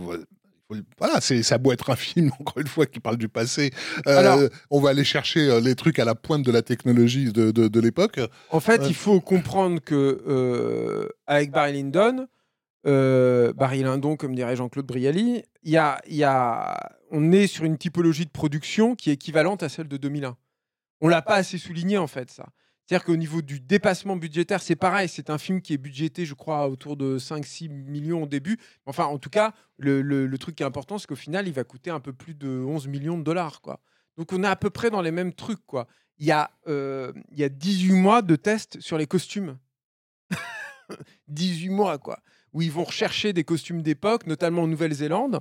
voilà, 0.99 1.21
c'est 1.21 1.43
ça 1.43 1.57
a 1.57 1.59
beau 1.59 1.73
être 1.73 1.91
un 1.91 1.97
film 1.97 2.31
encore 2.39 2.59
une 2.59 2.67
fois 2.67 2.87
qui 2.87 3.01
parle 3.01 3.17
du 3.17 3.29
passé. 3.29 3.71
euh, 4.07 4.17
Alors- 4.19 4.41
on 4.71 4.81
va 4.81 4.91
aller 4.91 5.05
chercher 5.05 5.49
euh, 5.49 5.61
les 5.61 5.75
trucs 5.75 5.99
à 5.99 6.05
la 6.05 6.15
pointe 6.15 6.43
de 6.45 6.53
la 6.53 6.63
technologie 6.63 7.33
de, 7.33 7.51
de, 7.51 7.69
de 7.69 7.81
l'époque. 7.81 8.21
En 8.51 8.61
fait, 8.61 8.81
Ouais. 8.81 8.89
il 8.89 8.95
faut 8.95 9.21
comprendre 9.21 9.81
que 9.81 10.23
euh, 10.27 11.09
avec 11.27 11.51
Barry 11.51 11.73
Lyndon, 11.75 12.27
euh, 12.87 13.53
Barry 13.53 13.83
Lyndon, 13.83 14.17
comme 14.17 14.35
dirait 14.35 14.57
Jean-Claude 14.57 14.87
Brialy, 14.87 15.43
il 15.63 15.71
y 15.71 15.77
a, 15.77 16.01
y 16.09 16.25
a, 16.25 16.79
on 17.11 17.33
est 17.33 17.47
sur 17.47 17.65
une 17.65 17.77
typologie 17.77 18.25
de 18.25 18.31
production 18.31 18.95
qui 18.95 19.11
est 19.11 19.15
équivalente 19.15 19.63
à 19.63 19.69
celle 19.69 19.89
de 19.89 19.97
2001. 19.97 20.37
On 21.03 21.09
l'a 21.09 21.23
pas 21.23 21.35
assez 21.37 21.59
souligné 21.59 21.99
en 21.99 22.07
fait 22.07 22.31
ça. 22.31 22.47
C'est-à-dire 22.91 23.07
qu'au 23.07 23.17
niveau 23.17 23.41
du 23.41 23.61
dépassement 23.61 24.17
budgétaire, 24.17 24.61
c'est 24.61 24.75
pareil. 24.75 25.09
C'est 25.09 25.31
un 25.31 25.39
film 25.39 25.63
qui 25.63 25.75
est 25.75 25.79
budgété, 25.79 26.27
je 26.27 26.35
crois, 26.35 26.69
autour 26.69 26.97
de 26.97 27.21
5-6 27.21 27.69
millions 27.69 28.25
au 28.25 28.27
début. 28.27 28.59
Enfin, 28.85 29.05
en 29.05 29.17
tout 29.19 29.31
cas, 29.31 29.55
le, 29.79 30.29
truc 30.39 30.57
qui 30.57 30.65
est 30.65 30.67
important, 30.67 30.99
c'est 30.99 31.07
qu'au 31.07 31.15
final, 31.15 31.47
il 31.47 31.55
va 31.55 31.63
coûter 31.63 31.91
un 31.91 32.01
peu 32.01 32.13
plus 32.13 32.35
de 32.35 32.49
11 32.49 32.89
millions 32.89 33.17
de 33.17 33.23
dollars. 33.23 33.63
Donc, 34.17 34.33
on 34.33 34.43
est 34.43 34.49
à 34.49 34.57
peu 34.57 34.71
près 34.71 34.91
dans 34.91 35.03
les 35.03 35.13
mêmes 35.13 35.33
trucs. 35.33 35.65
Quoi. 35.67 35.87
Il, 36.19 36.27
y 36.27 36.33
a, 36.33 36.51
euh, 36.67 37.13
il 37.31 37.39
y 37.39 37.45
a 37.45 37.49
18 37.49 37.93
mois 37.93 38.23
de 38.23 38.35
tests 38.35 38.81
sur 38.81 38.99
les 38.99 39.07
costumes. 39.07 39.57
18 41.29 41.69
mois, 41.69 41.99
quoi. 41.99 42.19
Où 42.53 42.61
ils 42.61 42.73
vont 42.73 42.83
rechercher 42.83 43.33
des 43.33 43.45
costumes 43.45 43.83
d'époque, 43.83 44.27
notamment 44.27 44.63
en 44.63 44.67
Nouvelle-Zélande. 44.67 45.39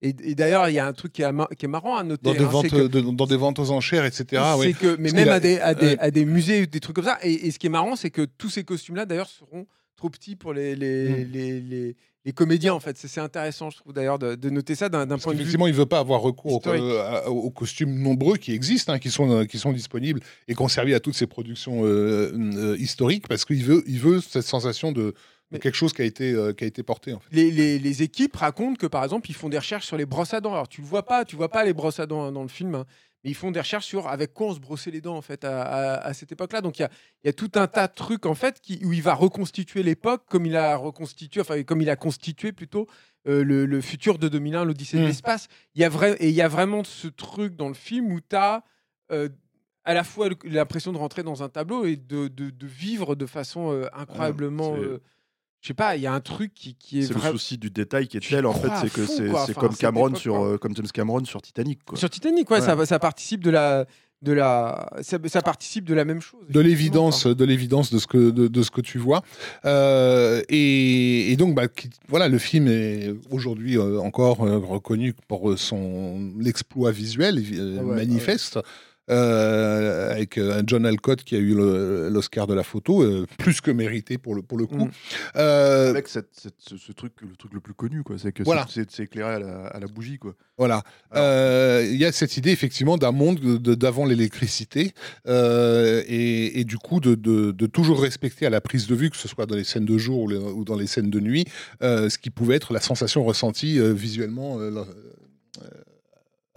Et, 0.00 0.14
et 0.22 0.34
d'ailleurs, 0.34 0.68
il 0.68 0.74
y 0.74 0.78
a 0.78 0.86
un 0.86 0.92
truc 0.92 1.12
qui 1.12 1.22
est, 1.22 1.24
ama- 1.24 1.48
qui 1.58 1.64
est 1.66 1.68
marrant 1.68 1.96
à 1.96 2.04
noter. 2.04 2.22
Dans 2.22 2.32
des, 2.34 2.44
hein, 2.44 2.48
ventes, 2.48 2.68
que- 2.68 2.86
de- 2.86 3.00
dans 3.00 3.26
des 3.26 3.36
ventes 3.36 3.58
aux 3.58 3.70
enchères, 3.72 4.04
etc. 4.04 4.24
c'est 4.30 4.58
ouais. 4.58 4.72
que, 4.72 4.96
mais 4.96 5.10
Parce 5.10 5.14
même 5.14 5.28
a- 5.28 5.34
à 5.34 5.40
des, 5.40 5.58
à, 5.60 5.74
des, 5.74 5.86
ouais. 5.86 5.98
à 5.98 6.10
des 6.12 6.24
musées, 6.24 6.66
des 6.68 6.80
trucs 6.80 6.94
comme 6.96 7.04
ça. 7.04 7.18
Et, 7.22 7.46
et 7.46 7.50
ce 7.50 7.58
qui 7.58 7.66
est 7.66 7.70
marrant, 7.70 7.96
c'est 7.96 8.10
que 8.10 8.22
tous 8.24 8.48
ces 8.50 8.62
costumes-là, 8.64 9.06
d'ailleurs, 9.06 9.28
seront 9.28 9.66
trop 9.96 10.08
petits 10.10 10.36
pour 10.36 10.52
les, 10.52 10.76
les, 10.76 11.08
Mm. 11.08 11.30
les, 11.32 11.60
les, 11.60 11.96
les 12.24 12.32
comédiens, 12.32 12.74
en 12.74 12.78
fait. 12.78 12.96
C'est 12.96 13.20
intéressant, 13.20 13.70
je 13.70 13.78
trouve, 13.78 13.92
d'ailleurs, 13.92 14.20
de, 14.20 14.36
de 14.36 14.50
noter 14.50 14.76
ça 14.76 14.88
d'un 14.88 15.04
point 15.06 15.16
de 15.16 15.18
vue. 15.18 15.38
qu'effectivement, 15.38 15.66
il 15.66 15.72
ne 15.72 15.76
veut 15.76 15.86
pas 15.86 15.98
avoir 15.98 16.20
recours 16.20 16.64
aux, 16.64 16.68
euh, 16.70 17.24
aux 17.26 17.50
costumes 17.50 17.98
nombreux 18.00 18.36
qui 18.36 18.52
existent, 18.52 18.92
hein, 18.92 19.00
qui, 19.00 19.10
sont, 19.10 19.28
euh, 19.32 19.44
qui 19.46 19.58
sont 19.58 19.72
disponibles 19.72 20.20
et 20.46 20.54
servi 20.68 20.94
à 20.94 21.00
toutes 21.00 21.16
ces 21.16 21.26
productions 21.26 21.84
euh, 21.84 22.30
euh, 22.36 22.76
historiques, 22.78 23.26
parce 23.26 23.44
qu'il 23.44 23.64
veut, 23.64 23.82
il 23.88 23.98
veut 23.98 24.20
cette 24.20 24.42
sensation 24.46 24.92
de 24.92 25.14
Mais- 25.50 25.58
quelque 25.58 25.74
chose 25.76 25.92
qui 25.92 26.02
a 26.02 26.04
été, 26.04 26.32
euh, 26.32 26.52
qui 26.52 26.64
a 26.64 26.66
été 26.66 26.82
porté. 26.82 27.14
En 27.14 27.20
fait. 27.20 27.28
Les, 27.32 27.50
les- 27.50 27.78
les 27.78 28.02
équipes 28.02 28.36
racontent 28.36 28.76
que 28.76 28.86
par 28.86 29.02
exemple 29.04 29.30
ils 29.30 29.34
font 29.34 29.48
des 29.48 29.58
recherches 29.58 29.86
sur 29.86 29.96
les 29.96 30.06
brosses 30.06 30.34
à 30.34 30.40
dents. 30.40 30.52
Alors 30.52 30.68
tu 30.68 30.80
le 30.82 30.86
vois 30.86 31.04
pas, 31.04 31.24
tu 31.24 31.36
vois 31.36 31.48
pas 31.50 31.64
les 31.64 31.72
brosses 31.72 32.00
à 32.00 32.06
dents 32.06 32.24
hein, 32.24 32.32
dans 32.32 32.42
le 32.42 32.48
film, 32.48 32.74
hein, 32.74 32.84
mais 33.24 33.30
ils 33.30 33.34
font 33.34 33.50
des 33.50 33.60
recherches 33.60 33.86
sur 33.86 34.08
avec 34.08 34.34
quoi 34.34 34.48
on 34.48 34.54
se 34.54 34.60
brossait 34.60 34.90
les 34.90 35.00
dents 35.00 35.16
en 35.16 35.22
fait 35.22 35.44
à, 35.44 35.62
à- 35.62 35.94
à 36.06 36.12
cette 36.14 36.30
époque-là. 36.32 36.60
Donc 36.60 36.78
il 36.78 36.82
y 36.82 36.84
a, 36.84 36.90
y 37.24 37.28
a 37.28 37.32
tout 37.32 37.50
un 37.54 37.66
tas 37.66 37.86
de 37.88 37.94
trucs 37.94 38.26
en 38.26 38.34
fait 38.34 38.60
qui, 38.60 38.78
où 38.84 38.92
il 38.92 39.02
va 39.02 39.14
reconstituer 39.14 39.82
l'époque 39.82 40.24
comme 40.28 40.44
il 40.46 40.54
a 40.56 40.76
reconstitué, 40.76 41.40
enfin 41.40 41.62
comme 41.62 41.80
il 41.80 41.88
a 41.90 41.96
constitué 41.96 42.52
plutôt 42.52 42.86
euh, 43.26 43.42
le, 43.42 43.64
le 43.66 43.80
futur 43.80 44.18
de 44.18 44.28
2001, 44.28 44.64
l'Odyssée 44.64 44.98
de 44.98 45.02
Mm. 45.04 45.06
l'espace. 45.06 45.48
Il 45.74 45.80
y 45.80 45.84
a 45.84 45.88
vrai 45.88 46.14
et 46.20 46.28
il 46.28 46.34
y 46.34 46.42
a 46.42 46.48
vraiment 46.48 46.84
ce 46.84 47.08
truc 47.08 47.56
dans 47.56 47.68
le 47.68 47.74
film 47.74 48.12
où 48.12 48.20
tu 48.20 48.36
as 48.36 48.62
à 49.84 49.94
la 49.94 50.04
fois 50.04 50.28
l'impression 50.44 50.92
de 50.92 50.98
rentrer 50.98 51.22
dans 51.22 51.42
un 51.42 51.48
tableau 51.48 51.86
et 51.86 51.96
de, 51.96 52.28
de- 52.28 52.50
de 52.50 52.66
vivre 52.66 53.14
de 53.14 53.24
façon 53.26 53.72
euh, 53.72 53.86
incroyablement. 53.94 54.76
euh, 54.76 55.00
je 55.60 55.68
sais 55.68 55.74
pas, 55.74 55.96
il 55.96 56.02
y 56.02 56.06
a 56.06 56.12
un 56.12 56.20
truc 56.20 56.52
qui, 56.54 56.74
qui 56.74 57.00
est, 57.00 57.02
C'est 57.02 57.14
le 57.14 57.20
souci 57.20 57.58
du 57.58 57.70
détail 57.70 58.06
qui 58.08 58.16
est 58.16 58.28
tel, 58.28 58.46
en 58.46 58.52
fait, 58.54 58.68
c'est 58.80 58.92
que 58.92 59.04
c'est 59.06 59.28
Enfin, 59.30 59.52
comme 59.54 59.74
Cameron 59.74 60.14
sur, 60.14 60.42
euh, 60.44 60.56
comme 60.58 60.74
James 60.76 60.86
Cameron 60.92 61.24
sur 61.24 61.42
Titanic. 61.42 61.84
Quoi. 61.84 61.98
Sur 61.98 62.08
Titanic, 62.10 62.48
ouais, 62.50 62.60
Ouais. 62.60 62.64
Ça, 62.64 62.86
ça 62.86 62.98
participe 63.00 63.42
de 63.42 63.50
la, 63.50 63.84
de 64.22 64.32
la, 64.32 64.88
ça, 65.02 65.18
ça 65.26 65.42
participe 65.42 65.84
de 65.84 65.94
la 65.94 66.04
même 66.04 66.20
chose. 66.20 66.40
de 66.48 66.60
l'évidence 66.60 67.26
de 67.26 67.44
l'évidence 67.44 67.92
de 67.92 67.98
ce 68.00 68.06
que 68.08 68.30
de, 68.30 68.48
de 68.48 68.62
ce 68.62 68.70
que 68.72 68.80
tu 68.80 68.98
vois 68.98 69.22
Euh, 69.64 70.42
et, 70.48 71.30
et 71.32 71.36
donc 71.36 71.54
bah, 71.54 71.68
qui- 71.68 71.90
voilà 72.08 72.28
le 72.28 72.38
film 72.38 72.66
est 72.68 73.14
aujourd'hui 73.30 73.76
euh, 73.78 74.00
encore 74.00 74.42
euh, 74.44 74.58
reconnu 74.58 75.12
pour 75.28 75.56
son 75.58 76.32
exploit 76.44 76.90
visuel 76.90 77.38
euh, 77.52 77.76
Ah 77.80 77.84
ouais, 77.84 77.96
manifeste 77.96 78.58
euh, 79.10 80.10
avec 80.12 80.38
euh, 80.38 80.58
un 80.60 80.62
John 80.66 80.84
Alcott 80.86 81.22
qui 81.24 81.34
a 81.36 81.38
eu 81.38 81.54
l'Oscar 82.10 82.46
de 82.46 82.54
la 82.54 82.62
photo 82.62 83.02
euh, 83.02 83.26
plus 83.38 83.60
que 83.60 83.70
mérité 83.70 84.18
pour 84.18 84.34
le 84.34 84.42
pour 84.42 84.58
le 84.58 84.66
coup 84.66 84.76
Mm. 84.86 84.90
Euh, 85.36 85.90
Avec 85.90 86.08
cette- 86.08 86.28
cette- 86.32 86.54
ce, 86.58 86.76
ce 86.76 86.92
truc, 86.92 87.12
le 87.22 87.34
truc 87.36 87.52
le 87.54 87.60
plus 87.60 87.74
connu, 87.74 88.02
quoi, 88.02 88.16
c'est 88.18 88.32
que 88.32 88.42
Voilà. 88.42 88.66
c'est- 88.68 89.00
éclairé 89.00 89.34
à 89.34 89.38
la, 89.38 89.66
à 89.66 89.78
la 89.80 89.86
bougie, 89.86 90.18
quoi. 90.18 90.34
Voilà. 90.56 90.82
Alors- 91.10 91.24
Euh, 91.26 91.84
Il 91.88 91.96
y 91.96 92.04
a 92.04 92.12
cette 92.12 92.36
idée 92.36 92.50
effectivement 92.50 92.96
d'un 92.98 93.12
monde 93.12 93.40
de- 93.40 93.56
de- 93.56 93.74
d'avant 93.74 94.04
l'électricité 94.04 94.92
euh, 95.26 96.02
et, 96.06 96.60
et 96.60 96.64
du 96.64 96.76
coup 96.78 97.00
de, 97.00 97.14
de- 97.14 97.50
de 97.52 97.66
toujours 97.66 98.00
respecter 98.02 98.46
à 98.46 98.50
la 98.50 98.60
prise 98.60 98.86
de 98.86 98.94
vue, 98.94 99.10
que 99.10 99.16
ce 99.16 99.28
soit 99.28 99.46
dans 99.46 99.56
les 99.56 99.64
scènes 99.64 99.84
de 99.84 99.98
jour 99.98 100.22
ou, 100.22 100.28
les- 100.28 100.36
ou 100.38 100.64
dans 100.64 100.76
les 100.76 100.86
scènes 100.86 101.10
de 101.10 101.20
nuit, 101.20 101.44
euh, 101.82 102.08
ce 102.08 102.18
qui 102.18 102.30
pouvait 102.30 102.56
être 102.56 102.72
la 102.72 102.80
sensation 102.80 103.24
ressentie 103.24 103.78
euh, 103.78 103.92
visuellement. 103.92 104.58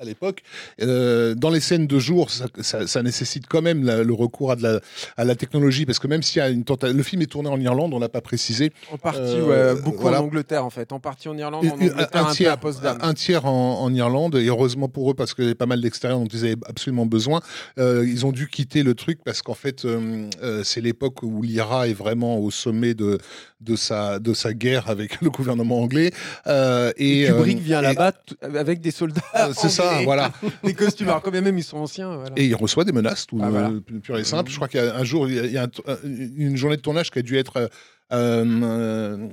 À 0.02 0.06
l'époque, 0.06 0.42
Euh, 0.82 1.36
dans 1.36 1.50
les 1.50 1.60
scènes 1.60 1.86
de 1.88 2.00
jour, 2.00 2.32
ça, 2.32 2.46
ça- 2.62 2.88
ça 2.88 3.04
nécessite 3.04 3.46
quand 3.48 3.62
même 3.62 3.84
la- 3.84 4.04
le 4.04 4.14
recours 4.14 4.52
à, 4.52 4.56
de 4.56 4.64
la, 4.64 4.80
à 5.18 5.24
la 5.26 5.36
technologie, 5.36 5.86
parce 5.86 6.00
que 6.00 6.08
même 6.08 6.24
s'il 6.24 6.40
y 6.40 6.42
a 6.42 6.50
une 6.50 6.64
tentative, 6.64 6.96
le 6.98 7.04
film 7.04 7.22
est 7.22 7.26
tourné 7.28 7.50
en 7.50 7.60
Irlande, 7.60 7.94
on 7.94 8.00
l'a 8.00 8.10
pas 8.10 8.22
précisé, 8.22 8.72
En 8.92 8.98
partie, 8.98 9.20
Euh, 9.22 9.74
ouais, 9.76 9.82
beaucoup 9.82 10.02
voilà. 10.02 10.22
en 10.22 10.26
Angleterre 10.26 10.66
en 10.66 10.70
fait. 10.70 10.92
En 10.92 11.00
partie 11.00 11.28
en 11.30 11.38
Irlande, 11.38 11.66
en 11.66 11.68
Et- 11.80 11.86
et 11.86 11.92
Angleterre, 11.92 12.08
un, 12.14 12.24
peu 12.24 12.30
à 12.30 12.34
tiers, 12.34 12.58
Potsdam. 12.60 12.98
un 13.02 13.14
tiers 13.14 13.46
en, 13.46 13.82
en 13.82 13.94
Irlande, 13.94 14.36
et 14.36 14.46
heureusement 14.48 14.88
pour 14.90 15.12
eux, 15.12 15.14
parce 15.14 15.34
qu'il 15.34 15.44
y 15.44 15.48
avait 15.48 15.56
pas 15.56 15.66
mal 15.68 15.82
d'extérieurs 15.82 16.20
dont 16.20 16.28
ils 16.28 16.46
avaient 16.46 16.56
absolument 16.68 17.06
besoin. 17.06 17.42
Euh, 17.78 18.06
ils 18.08 18.26
ont 18.26 18.32
dû 18.32 18.48
quitter 18.50 18.84
le 18.84 18.96
truc 18.96 19.20
parce 19.24 19.42
qu'en 19.42 19.54
fait, 19.54 19.86
euh, 19.86 20.28
euh, 20.42 20.64
c'est 20.64 20.82
l'époque 20.82 21.22
où 21.24 21.42
l'IRA 21.42 21.88
est 21.88 21.94
vraiment 21.94 22.38
au 22.40 22.50
sommet 22.52 22.94
de, 22.94 23.20
de, 23.62 23.76
sa, 23.76 24.20
de 24.20 24.34
sa 24.34 24.54
guerre 24.54 24.90
avec 24.90 25.12
le 25.22 25.30
gouvernement 25.30 25.80
anglais. 25.82 26.12
Euh, 26.48 26.92
et, 26.98 27.24
Et 27.24 27.28
Kubrick 27.28 27.58
euh, 27.58 27.62
vient 27.62 27.82
là-bas 27.82 28.14
avec 28.56 28.82
des 28.82 28.92
soldats. 28.92 29.22
C'est 29.54 29.70
ça, 29.70 29.91
anglais. 29.92 30.06
voilà. 30.06 30.32
des 30.64 30.74
costumes. 30.76 31.08
Alors, 31.10 31.22
quand 31.22 31.32
même 31.32 31.58
ils 31.58 31.64
sont 31.64 31.78
anciens. 31.78 32.16
voilà. 32.16 32.32
Et 32.38 32.46
il 32.46 32.56
reçoit 32.56 32.84
des 32.84 32.92
menaces, 32.92 33.26
tout 33.28 33.40
Ah, 33.42 33.50
voilà. 33.50 33.70
euh, 33.70 33.80
pur 34.02 34.18
et 34.18 34.24
simple. 34.24 34.50
Je 34.52 34.56
crois 34.56 34.68
qu'il 34.68 34.80
y 34.80 34.84
a 34.88 34.96
un 34.96 35.04
jour, 35.04 35.30
il 35.30 35.52
y 35.52 35.58
a, 35.58 35.64
un 35.64 35.68
t- 35.68 35.82
une 36.04 36.56
journée 36.58 36.78
de 36.78 36.82
tournage 36.82 37.12
qui 37.12 37.20
a 37.20 37.22
dû 37.22 37.38
être 37.38 37.58
euh, 37.58 37.68
euh, 38.14 38.46
euh, 38.62 39.28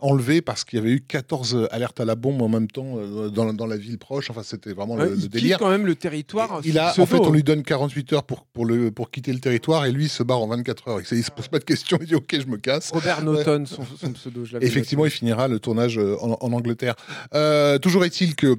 enlevée 0.00 0.40
parce 0.40 0.64
qu'il 0.64 0.78
y 0.78 0.82
avait 0.82 0.92
eu 0.92 1.00
14 1.02 1.68
alertes 1.70 2.00
à 2.00 2.06
la 2.06 2.14
bombe 2.14 2.40
en 2.40 2.48
même 2.48 2.66
temps 2.68 2.94
euh, 2.96 3.28
dans, 3.28 3.52
dans 3.52 3.66
la 3.66 3.76
ville 3.76 3.98
proche. 3.98 4.30
Enfin, 4.30 4.42
c'était 4.42 4.72
vraiment 4.72 4.94
Ouais, 4.94 5.04
le, 5.04 5.10
le 5.14 5.16
il 5.20 5.28
délire. 5.28 5.58
quand 5.58 5.68
même 5.68 5.84
le 5.84 5.94
territoire. 5.94 6.60
Il 6.64 6.78
a, 6.78 6.94
en 6.98 7.06
fait, 7.06 7.18
on 7.18 7.30
lui 7.30 7.42
donne 7.42 7.62
48 7.62 8.12
heures 8.14 8.24
pour, 8.24 8.46
pour, 8.46 8.64
le, 8.64 8.90
pour 8.90 9.10
quitter 9.10 9.32
le 9.32 9.40
territoire 9.40 9.84
et 9.86 9.92
lui 9.92 10.04
il 10.04 10.08
se 10.08 10.22
barre 10.22 10.40
en 10.40 10.48
24 10.48 10.88
heures. 10.88 11.00
Il 11.10 11.18
ne 11.18 11.22
se 11.22 11.30
pose 11.30 11.48
pas 11.48 11.58
de 11.58 11.64
questions, 11.64 11.98
il 12.00 12.06
dit 12.06 12.14
OK, 12.14 12.34
je 12.40 12.46
me 12.46 12.56
casse. 12.56 12.90
Robert 12.92 13.22
Norton, 13.22 13.64
son, 13.66 13.82
son 14.00 14.12
pseudo. 14.12 14.44
je 14.44 14.56
Effectivement, 14.58 15.04
il 15.04 15.10
finira 15.10 15.46
le 15.48 15.58
tournage 15.60 15.98
euh, 15.98 16.16
en, 16.22 16.38
en 16.40 16.52
Angleterre. 16.52 16.94
Euh, 17.34 17.78
toujours 17.78 18.04
est-il 18.04 18.34
que. 18.36 18.56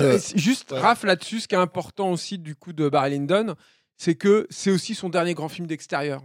Euh, 0.00 0.18
Juste, 0.34 0.72
ouais. 0.72 0.78
Raph, 0.78 1.04
là-dessus, 1.04 1.40
ce 1.40 1.48
qui 1.48 1.54
est 1.54 1.58
important 1.58 2.10
aussi 2.10 2.38
du 2.38 2.54
coup 2.56 2.72
de 2.72 2.88
Barry 2.88 3.10
Lyndon, 3.10 3.54
c'est 3.96 4.14
que 4.14 4.46
c'est 4.50 4.70
aussi 4.70 4.94
son 4.94 5.08
dernier 5.08 5.34
grand 5.34 5.48
film 5.48 5.66
d'extérieur. 5.66 6.22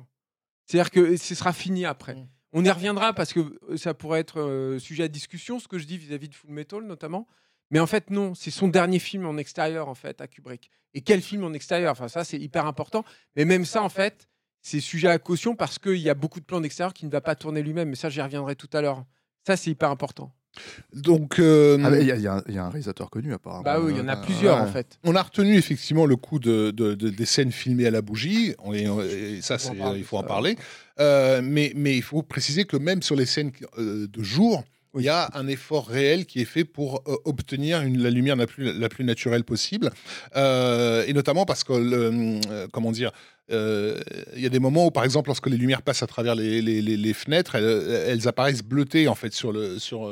C'est-à-dire 0.65 0.91
que 0.91 1.17
ce 1.17 1.35
sera 1.35 1.53
fini 1.53 1.85
après. 1.85 2.15
Mm. 2.15 2.27
On 2.53 2.65
y 2.65 2.71
reviendra 2.71 3.13
parce 3.13 3.33
que 3.33 3.39
euh, 3.69 3.77
ça 3.77 3.93
pourrait 3.93 4.19
être 4.19 4.39
euh, 4.39 4.79
sujet 4.79 5.03
à 5.03 5.07
discussion, 5.07 5.59
ce 5.59 5.67
que 5.67 5.77
je 5.77 5.85
dis 5.85 5.97
vis-à-vis 5.97 6.29
de 6.29 6.35
Full 6.35 6.51
Metal 6.51 6.81
notamment. 6.81 7.27
Mais 7.71 7.79
en 7.79 7.87
fait, 7.87 8.09
non, 8.09 8.33
c'est 8.33 8.51
son 8.51 8.67
dernier 8.67 8.99
film 8.99 9.25
en 9.27 9.37
extérieur, 9.37 9.87
en 9.87 9.95
fait, 9.95 10.21
à 10.21 10.27
Kubrick. 10.27 10.71
Et 10.95 11.01
quel 11.01 11.21
film 11.21 11.43
en 11.43 11.53
extérieur? 11.53 11.91
Enfin, 11.91 12.07
ça, 12.07 12.23
c'est 12.23 12.39
hyper 12.39 12.65
important. 12.65 13.05
Mais 13.35 13.45
même 13.45 13.65
ça, 13.65 13.83
en 13.83 13.89
fait, 13.89 14.27
c'est 14.61 14.79
sujet 14.79 15.07
à 15.07 15.19
caution 15.19 15.55
parce 15.55 15.77
qu'il 15.77 15.97
y 15.97 16.09
a 16.09 16.15
beaucoup 16.15 16.39
de 16.39 16.45
plans 16.45 16.61
d'extérieur 16.61 16.93
qui 16.93 17.05
ne 17.05 17.11
va 17.11 17.21
pas 17.21 17.35
tourner 17.35 17.61
lui-même. 17.61 17.89
Mais 17.89 17.95
ça, 17.95 18.09
j'y 18.09 18.21
reviendrai 18.21 18.55
tout 18.55 18.69
à 18.73 18.81
l'heure. 18.81 19.05
Ça, 19.45 19.55
c'est 19.55 19.69
hyper 19.69 19.91
important. 19.91 20.33
Donc, 20.93 21.39
euh, 21.39 21.77
Ah, 21.83 21.89
Il 21.99 22.07
y, 22.07 22.11
a- 22.11 22.15
y 22.17 22.27
un- 22.27 22.43
il 22.47 22.55
y 22.55 22.57
a 22.57 22.65
un 22.65 22.69
réalisateur 22.69 23.09
connu, 23.09 23.33
apparemment. 23.33 23.63
Bah 23.63 23.79
oui, 23.79 23.93
il 23.93 23.97
y 23.97 24.01
en 24.01 24.07
a 24.07 24.17
Euh, 24.17 24.21
plusieurs, 24.23 24.57
ouais. 24.57 24.63
en 24.63 24.67
fait. 24.71 24.97
On 25.03 25.15
a 25.15 25.21
retenu 25.21 25.55
effectivement 25.55 26.05
le 26.05 26.15
coup 26.15 26.39
de, 26.39 26.71
de- 26.71 26.93
de- 26.95 27.09
des 27.09 27.25
scènes 27.25 27.51
filmées 27.51 27.87
à 27.87 27.91
la 27.91 28.01
bougie, 28.01 28.55
On 28.63 28.73
est- 28.73 28.87
on- 28.87 29.01
et 29.01 29.39
ça, 29.41 29.57
c'est- 29.57 29.73
il 29.95 30.03
faut 30.03 30.17
en 30.17 30.23
parler. 30.23 30.55
Euh, 30.99 31.41
mais, 31.43 31.71
mais 31.75 31.95
il 31.95 32.01
faut 32.03 32.21
préciser 32.23 32.65
que 32.65 32.77
même 32.77 33.01
sur 33.01 33.15
les 33.15 33.25
scènes 33.25 33.51
de 33.77 34.23
jour, 34.23 34.63
il 34.97 35.03
y 35.03 35.09
a 35.09 35.29
un 35.35 35.47
effort 35.47 35.87
réel 35.87 36.25
qui 36.25 36.41
est 36.41 36.45
fait 36.45 36.65
pour 36.65 37.03
euh, 37.07 37.15
obtenir 37.25 37.81
une, 37.81 38.01
la 38.01 38.09
lumière 38.09 38.35
la 38.35 38.47
plus, 38.47 38.73
la 38.73 38.89
plus 38.89 39.03
naturelle 39.05 39.43
possible, 39.43 39.91
Euh, 40.35 41.03
et 41.07 41.13
notamment 41.13 41.45
parce 41.45 41.63
que, 41.63 41.73
le, 41.73 42.39
euh, 42.51 42.67
comment 42.71 42.91
dire, 42.91 43.11
euh, 43.51 43.99
il 44.35 44.41
y 44.41 44.45
a 44.45 44.49
des 44.49 44.59
moments 44.59 44.85
où, 44.87 44.91
par 44.91 45.03
exemple, 45.03 45.29
lorsque 45.29 45.47
les 45.47 45.57
lumières 45.57 45.81
passent 45.81 46.03
à 46.03 46.07
travers 46.07 46.35
les, 46.35 46.61
les- 46.61 46.81
les- 46.81 46.97
les 46.97 47.13
fenêtres, 47.13 47.55
elles, 47.55 48.05
elles 48.07 48.27
apparaissent 48.27 48.63
bleutées 48.63 49.07
en 49.07 49.15
fait 49.15 49.33
sur 49.33 49.51
le 49.51 49.79
sur 49.79 50.07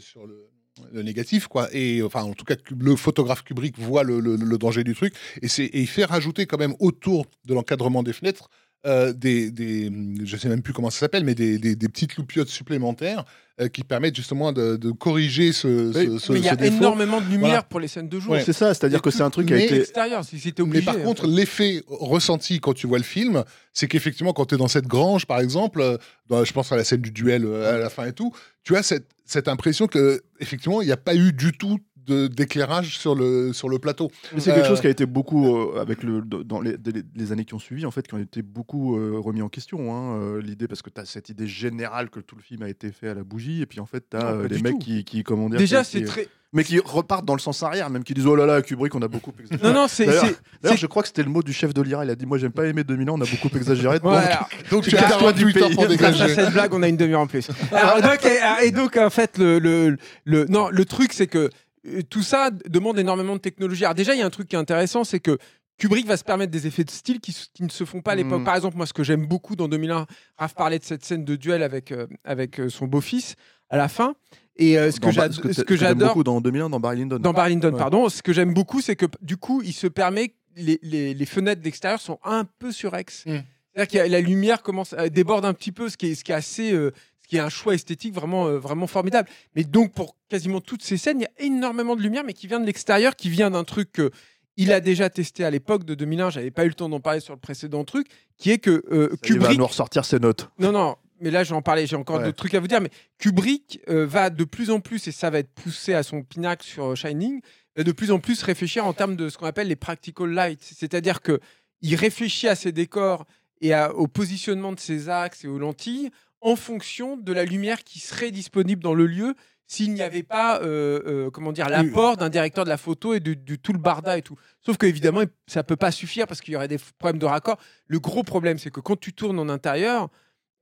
sur 0.00 0.26
le 0.26 0.46
le 0.92 1.02
négatif 1.02 1.48
quoi 1.48 1.68
et 1.72 2.02
enfin 2.04 2.22
en 2.22 2.34
tout 2.34 2.44
cas 2.44 2.54
le 2.70 2.94
photographe 2.94 3.42
Kubrick 3.42 3.76
voit 3.80 4.04
le, 4.04 4.20
le- 4.20 4.36
le 4.36 4.58
danger 4.58 4.84
du 4.84 4.94
truc 4.94 5.12
et 5.42 5.48
c'est 5.48 5.64
et 5.64 5.80
il 5.80 5.88
fait 5.88 6.04
rajouter 6.04 6.46
quand 6.46 6.56
même 6.56 6.74
autour 6.78 7.26
de 7.46 7.54
l'encadrement 7.54 8.04
des 8.04 8.12
fenêtres 8.12 8.48
euh, 8.86 9.12
des, 9.12 9.50
des, 9.50 9.90
je 10.24 10.36
sais 10.36 10.48
même 10.48 10.62
plus 10.62 10.72
comment 10.72 10.88
ça 10.88 11.00
s'appelle, 11.00 11.24
mais 11.24 11.34
des, 11.34 11.58
des, 11.58 11.74
des 11.74 11.88
petites 11.88 12.14
loupiottes 12.16 12.48
supplémentaires 12.48 13.24
euh, 13.60 13.66
qui 13.66 13.82
permettent 13.82 14.14
justement 14.14 14.52
de, 14.52 14.76
de 14.76 14.92
corriger 14.92 15.50
ce, 15.52 15.90
ce, 15.92 16.30
Mais 16.32 16.38
il 16.38 16.44
y 16.44 16.48
a 16.48 16.54
défaut. 16.54 16.76
énormément 16.76 17.20
de 17.20 17.24
lumière 17.26 17.40
Voilà. 17.48 17.62
pour 17.64 17.80
les 17.80 17.88
scènes 17.88 18.08
de 18.08 18.20
jour. 18.20 18.34
Ouais. 18.34 18.44
C'est 18.44 18.52
ça, 18.52 18.72
c'est-à-dire 18.74 19.02
que 19.02 19.10
c'est 19.10 19.24
un 19.24 19.30
truc 19.30 19.48
qui 19.48 19.54
a 19.54 19.56
Mais- 19.56 19.64
été. 19.64 19.80
Extérieur, 19.80 20.24
si 20.24 20.38
c'était 20.38 20.62
Mais 20.62 20.68
obligé. 20.68 20.84
par 20.84 20.96
en 20.96 21.00
contre, 21.00 21.22
fait. 21.22 21.28
l'effet 21.28 21.82
ressenti 21.88 22.60
quand 22.60 22.72
tu 22.72 22.86
vois 22.86 22.98
le 22.98 23.04
film, 23.04 23.42
c'est 23.72 23.88
qu'effectivement, 23.88 24.32
quand 24.32 24.46
tu 24.46 24.54
es 24.54 24.58
dans 24.58 24.68
cette 24.68 24.86
grange, 24.86 25.26
par 25.26 25.40
exemple, 25.40 25.80
euh, 25.80 25.96
dans- 26.28 26.44
je 26.44 26.52
pense 26.52 26.70
à 26.70 26.76
la 26.76 26.84
scène 26.84 27.00
du 27.02 27.10
duel 27.10 27.44
euh, 27.46 27.74
à 27.74 27.78
la 27.78 27.90
fin 27.90 28.06
et 28.06 28.12
tout, 28.12 28.32
tu 28.62 28.76
as 28.76 28.84
cette, 28.84 29.08
cette 29.28 29.46
impression 29.46 29.86
que 29.86 30.22
effectivement, 30.40 30.82
il 30.82 30.86
n'y 30.86 30.92
a 30.92 30.96
pas 30.96 31.14
eu 31.14 31.32
du 31.32 31.52
tout 31.52 31.78
de- 32.06 32.26
d'éclairage 32.26 32.98
sur 32.98 33.14
le, 33.14 33.52
sur 33.52 33.68
le 33.68 33.78
plateau. 33.78 34.10
Mais 34.32 34.40
c'est 34.40 34.50
quelque 34.54 34.64
Euh, 34.64 34.68
chose 34.68 34.80
qui 34.80 34.86
a 34.86 34.90
été 34.90 35.04
beaucoup 35.04 35.54
euh, 35.54 35.78
avec 35.78 36.02
le 36.02 36.22
dans 36.22 36.60
les, 36.62 36.76
les- 36.86 37.02
les 37.14 37.32
années 37.32 37.44
qui 37.44 37.52
ont 37.52 37.58
suivi 37.58 37.84
en 37.84 37.90
fait 37.90 38.08
qui 38.08 38.14
ont 38.14 38.18
été 38.18 38.40
beaucoup 38.40 38.96
euh, 38.98 39.18
remis 39.18 39.42
en 39.42 39.50
question 39.50 39.94
hein, 39.94 40.18
euh, 40.18 40.40
l'idée 40.40 40.66
parce 40.68 40.80
que 40.80 40.88
tu 40.88 40.98
as 41.00 41.04
cette 41.04 41.28
idée 41.28 41.46
générale 41.46 42.08
que 42.08 42.20
tout 42.20 42.34
le 42.34 42.40
film 42.42 42.62
a 42.62 42.70
été 42.70 42.92
fait 42.92 43.08
à 43.08 43.14
la 43.14 43.24
bougie 43.24 43.60
et 43.60 43.66
puis 43.66 43.78
en 43.78 43.84
fait 43.86 44.08
tu 44.10 44.16
as 44.16 44.32
Non, 44.32 44.42
les 44.44 44.62
mecs 44.62 44.72
tout. 44.72 44.78
qui, 44.78 45.04
qui 45.04 45.22
comment 45.22 45.50
dire 45.50 45.58
Déjà, 45.58 45.84
c'est 45.84 46.02
très. 46.04 46.28
Mais 46.52 46.64
qui 46.64 46.78
repartent 46.78 47.24
dans 47.26 47.34
le 47.34 47.40
sens 47.40 47.62
arrière 47.62 47.90
même 47.90 48.04
qui 48.04 48.14
disent 48.14 48.26
oh 48.26 48.34
là 48.34 48.46
là 48.46 48.62
Kubrick 48.62 48.94
on 48.94 49.02
a 49.02 49.08
beaucoup 49.08 49.32
exagéré. 49.40 49.68
Non, 49.68 49.82
non, 49.82 49.88
c'est. 49.88 50.06
D'ailleurs- 50.06 50.76
je 50.78 50.86
crois 50.86 51.02
que 51.02 51.08
c'était 51.08 51.22
le 51.22 51.28
mot 51.30 51.42
du 51.42 51.52
chef 51.52 51.74
de 51.74 51.82
l'IRA 51.82 52.04
il 52.04 52.10
a 52.10 52.14
dit 52.14 52.24
moi 52.26 52.38
j'aime 52.38 52.52
pas 52.52 52.66
aimer 52.66 52.84
2000 52.84 53.10
ans 53.10 53.14
on 53.18 53.20
a 53.22 53.26
beaucoup 53.26 53.54
exagéré 53.56 53.98
donc- 54.00 54.84
tu 54.84 54.96
as 54.96 55.18
loi 55.20 55.32
du 55.32 55.52
48 55.52 55.56
heures 55.62 55.68
pays. 55.68 55.74
pour 55.76 55.86
dégager. 55.88 56.34
cette 56.34 56.52
blague, 56.52 56.72
on 56.74 56.82
a 56.82 56.88
une 56.88 56.96
demi-heure 56.96 57.20
en 57.20 57.26
plus. 57.26 57.48
Alors, 57.72 58.00
donc, 58.00 58.24
et, 58.24 58.66
et 58.66 58.70
donc, 58.70 58.96
en 58.96 59.10
fait, 59.10 59.36
le, 59.38 59.58
le, 59.58 59.96
le- 60.24 60.44
non, 60.46 60.68
le 60.70 60.84
truc, 60.84 61.12
c'est 61.12 61.26
que 61.26 61.50
euh, 61.86 62.02
tout 62.08 62.22
ça 62.22 62.50
demande 62.66 62.98
énormément 62.98 63.34
de 63.34 63.40
technologie. 63.40 63.84
Alors, 63.84 63.94
déjà, 63.94 64.14
il 64.14 64.18
y 64.18 64.22
a 64.22 64.26
un 64.26 64.30
truc 64.30 64.48
qui 64.48 64.56
est 64.56 64.58
intéressant, 64.58 65.04
c'est 65.04 65.20
que 65.20 65.38
Kubrick 65.78 66.06
va 66.06 66.16
se 66.16 66.24
permettre 66.24 66.50
des 66.50 66.66
effets 66.66 66.84
de 66.84 66.90
style 66.90 67.20
qui, 67.20 67.36
qui 67.54 67.62
ne 67.62 67.68
se 67.68 67.84
font 67.84 68.00
pas 68.00 68.12
à 68.12 68.14
l'époque. 68.16 68.40
Mm. 68.40 68.44
Par 68.44 68.56
exemple, 68.56 68.76
moi, 68.76 68.86
ce 68.86 68.92
que 68.92 69.04
j'aime 69.04 69.26
beaucoup 69.26 69.54
dans 69.56 69.68
2001, 69.68 70.06
Raph 70.38 70.54
parlait 70.54 70.78
de 70.78 70.84
cette 70.84 71.04
scène 71.04 71.24
de 71.24 71.36
duel 71.36 71.62
avec, 71.62 71.92
euh, 71.92 72.06
avec 72.24 72.58
euh, 72.60 72.68
son 72.68 72.86
beau-fils 72.86 73.36
à 73.70 73.76
la 73.76 73.88
fin. 73.88 74.14
Et 74.58 74.76
euh, 74.78 74.90
ce 74.90 74.98
que 75.00 75.52
ce 75.52 75.62
que 75.62 75.76
j'adore. 75.76 76.08
beaucoup 76.08 76.24
dans 76.24 76.40
2001 76.40 76.68
dans 76.70 76.80
Barry 76.80 76.98
Lyndon 76.98 77.18
Dans 77.18 77.32
Barry 77.32 77.52
Lyndon, 77.52 77.72
Ouais. 77.72 77.78
pardon. 77.78 78.08
Ce 78.08 78.22
que 78.22 78.32
j'aime 78.32 78.52
beaucoup, 78.52 78.80
c'est 78.80 78.96
que 78.96 79.06
du 79.22 79.36
coup, 79.36 79.62
il 79.62 79.72
se 79.72 79.86
permet. 79.86 80.34
Les, 80.56 80.80
les, 80.82 81.14
les 81.14 81.26
fenêtres 81.26 81.62
d'extérieur 81.62 82.00
sont 82.00 82.18
un 82.24 82.44
peu 82.44 82.72
surex. 82.72 83.24
Mm. 83.26 83.36
C'est-à-dire 83.74 84.02
que 84.06 84.10
la 84.10 84.20
lumière 84.20 84.62
commence 84.62 84.92
à 84.94 85.08
déborde 85.08 85.44
un 85.44 85.54
petit 85.54 85.70
peu, 85.70 85.88
ce 85.88 85.96
qui 85.96 86.08
est, 86.08 86.14
ce 86.16 86.24
qui 86.24 86.32
est 86.32 86.34
assez. 86.36 86.72
euh, 86.72 86.90
ce 87.22 87.28
qui 87.28 87.36
est 87.36 87.40
un 87.40 87.50
choix 87.50 87.74
esthétique 87.74 88.14
vraiment, 88.14 88.46
euh, 88.46 88.58
vraiment 88.58 88.86
formidable. 88.86 89.28
Mais 89.54 89.62
donc, 89.62 89.92
pour 89.92 90.16
quasiment 90.30 90.62
toutes 90.62 90.82
ces 90.82 90.96
scènes, 90.96 91.20
il 91.20 91.24
y 91.24 91.26
a 91.26 91.46
énormément 91.46 91.94
de 91.94 92.00
lumière, 92.00 92.24
mais 92.24 92.32
qui 92.32 92.46
vient 92.46 92.58
de 92.58 92.64
l'extérieur, 92.64 93.14
qui 93.16 93.28
vient 93.28 93.50
d'un 93.50 93.64
truc 93.64 93.92
que 93.92 94.10
il 94.56 94.72
a 94.72 94.80
déjà 94.80 95.10
testé 95.10 95.44
à 95.44 95.50
l'époque 95.50 95.84
de 95.84 95.94
2001. 95.94 96.30
J'avais 96.30 96.50
pas 96.50 96.64
eu 96.64 96.68
le 96.68 96.74
temps 96.74 96.88
d'en 96.88 97.00
parler 97.00 97.20
sur 97.20 97.34
le 97.34 97.38
précédent 97.38 97.84
truc, 97.84 98.06
qui 98.38 98.50
est 98.50 98.56
que 98.58 98.82
euh, 98.90 99.10
il 99.24 99.34
va 99.34 99.40
Kubrick. 99.40 99.58
nous 99.58 99.66
ressortir 99.66 100.04
ses 100.06 100.18
notes 100.18 100.48
Non, 100.58 100.72
non, 100.72 100.96
mais 101.20 101.30
là, 101.30 101.44
je 101.44 101.50
vais 101.50 101.56
en 101.56 101.62
parler, 101.62 101.86
j'ai 101.86 101.96
encore 101.96 102.18
Ouais. 102.18 102.24
d'autres 102.24 102.36
trucs 102.36 102.54
à 102.54 102.60
vous 102.60 102.66
dire. 102.68 102.80
Mais 102.80 102.90
Kubrick 103.18 103.80
euh, 103.88 104.06
va 104.06 104.30
de 104.30 104.44
plus 104.44 104.70
en 104.70 104.80
plus, 104.80 105.06
et 105.08 105.12
ça 105.12 105.30
va 105.30 105.38
être 105.40 105.52
poussé 105.52 105.94
à 105.94 106.02
son 106.02 106.22
pinacle 106.22 106.64
sur 106.66 106.86
euh, 106.86 106.94
Shining, 106.94 107.40
va 107.76 107.84
de 107.84 107.92
plus 107.92 108.10
en 108.10 108.18
plus 108.18 108.42
réfléchir 108.42 108.86
en 108.86 108.92
termes 108.92 109.16
de 109.16 109.28
ce 109.28 109.38
qu'on 109.38 109.46
appelle 109.46 109.68
les 109.68 109.76
practical 109.76 110.30
lights. 110.30 110.62
C'est-à-dire 110.62 111.20
que 111.22 111.40
il 111.82 111.94
réfléchit 111.94 112.48
à 112.48 112.54
ses 112.54 112.72
décors 112.72 113.24
et 113.60 113.72
à- 113.72 113.92
au 113.94 114.06
positionnement 114.08 114.72
de 114.72 114.80
ses 114.80 115.08
axes 115.08 115.44
et 115.44 115.48
aux 115.48 115.58
lentilles 115.58 116.10
en 116.40 116.54
fonction 116.56 117.16
de 117.16 117.32
la 117.32 117.44
lumière 117.44 117.82
qui 117.84 117.98
serait 117.98 118.30
disponible 118.30 118.82
dans 118.82 118.94
le 118.94 119.06
lieu 119.06 119.34
s'il 119.70 119.92
n'y 119.92 120.00
avait 120.02 120.22
pas 120.22 120.60
euh, 120.62 121.00
euh, 121.06 121.30
comment 121.30 121.52
dire 121.52 121.68
l'apport 121.68 122.16
d'un 122.16 122.30
directeur 122.30 122.64
de 122.64 122.70
la 122.70 122.78
photo 122.78 123.12
et 123.14 123.20
du, 123.20 123.36
du 123.36 123.58
tout 123.58 123.72
le 123.72 123.78
barda 123.78 124.16
et 124.16 124.22
tout. 124.22 124.36
Sauf 124.64 124.76
que 124.78 124.86
évidemment 124.86 125.22
ça 125.46 125.62
peut 125.62 125.76
pas 125.76 125.90
suffire 125.90 126.26
parce 126.26 126.40
qu'il 126.40 126.54
y 126.54 126.56
aurait 126.56 126.68
des 126.68 126.78
problèmes 126.98 127.18
de 127.18 127.26
raccord. 127.26 127.58
Le 127.86 128.00
gros 128.00 128.22
problème 128.22 128.58
c'est 128.58 128.70
que 128.70 128.80
quand 128.80 128.98
tu 128.98 129.12
tournes 129.12 129.38
en 129.38 129.48
intérieur, 129.48 130.08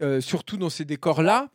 euh, 0.02 0.20
surtout 0.20 0.56
dans 0.56 0.70
ces 0.70 0.84
décors-là, 0.84 1.48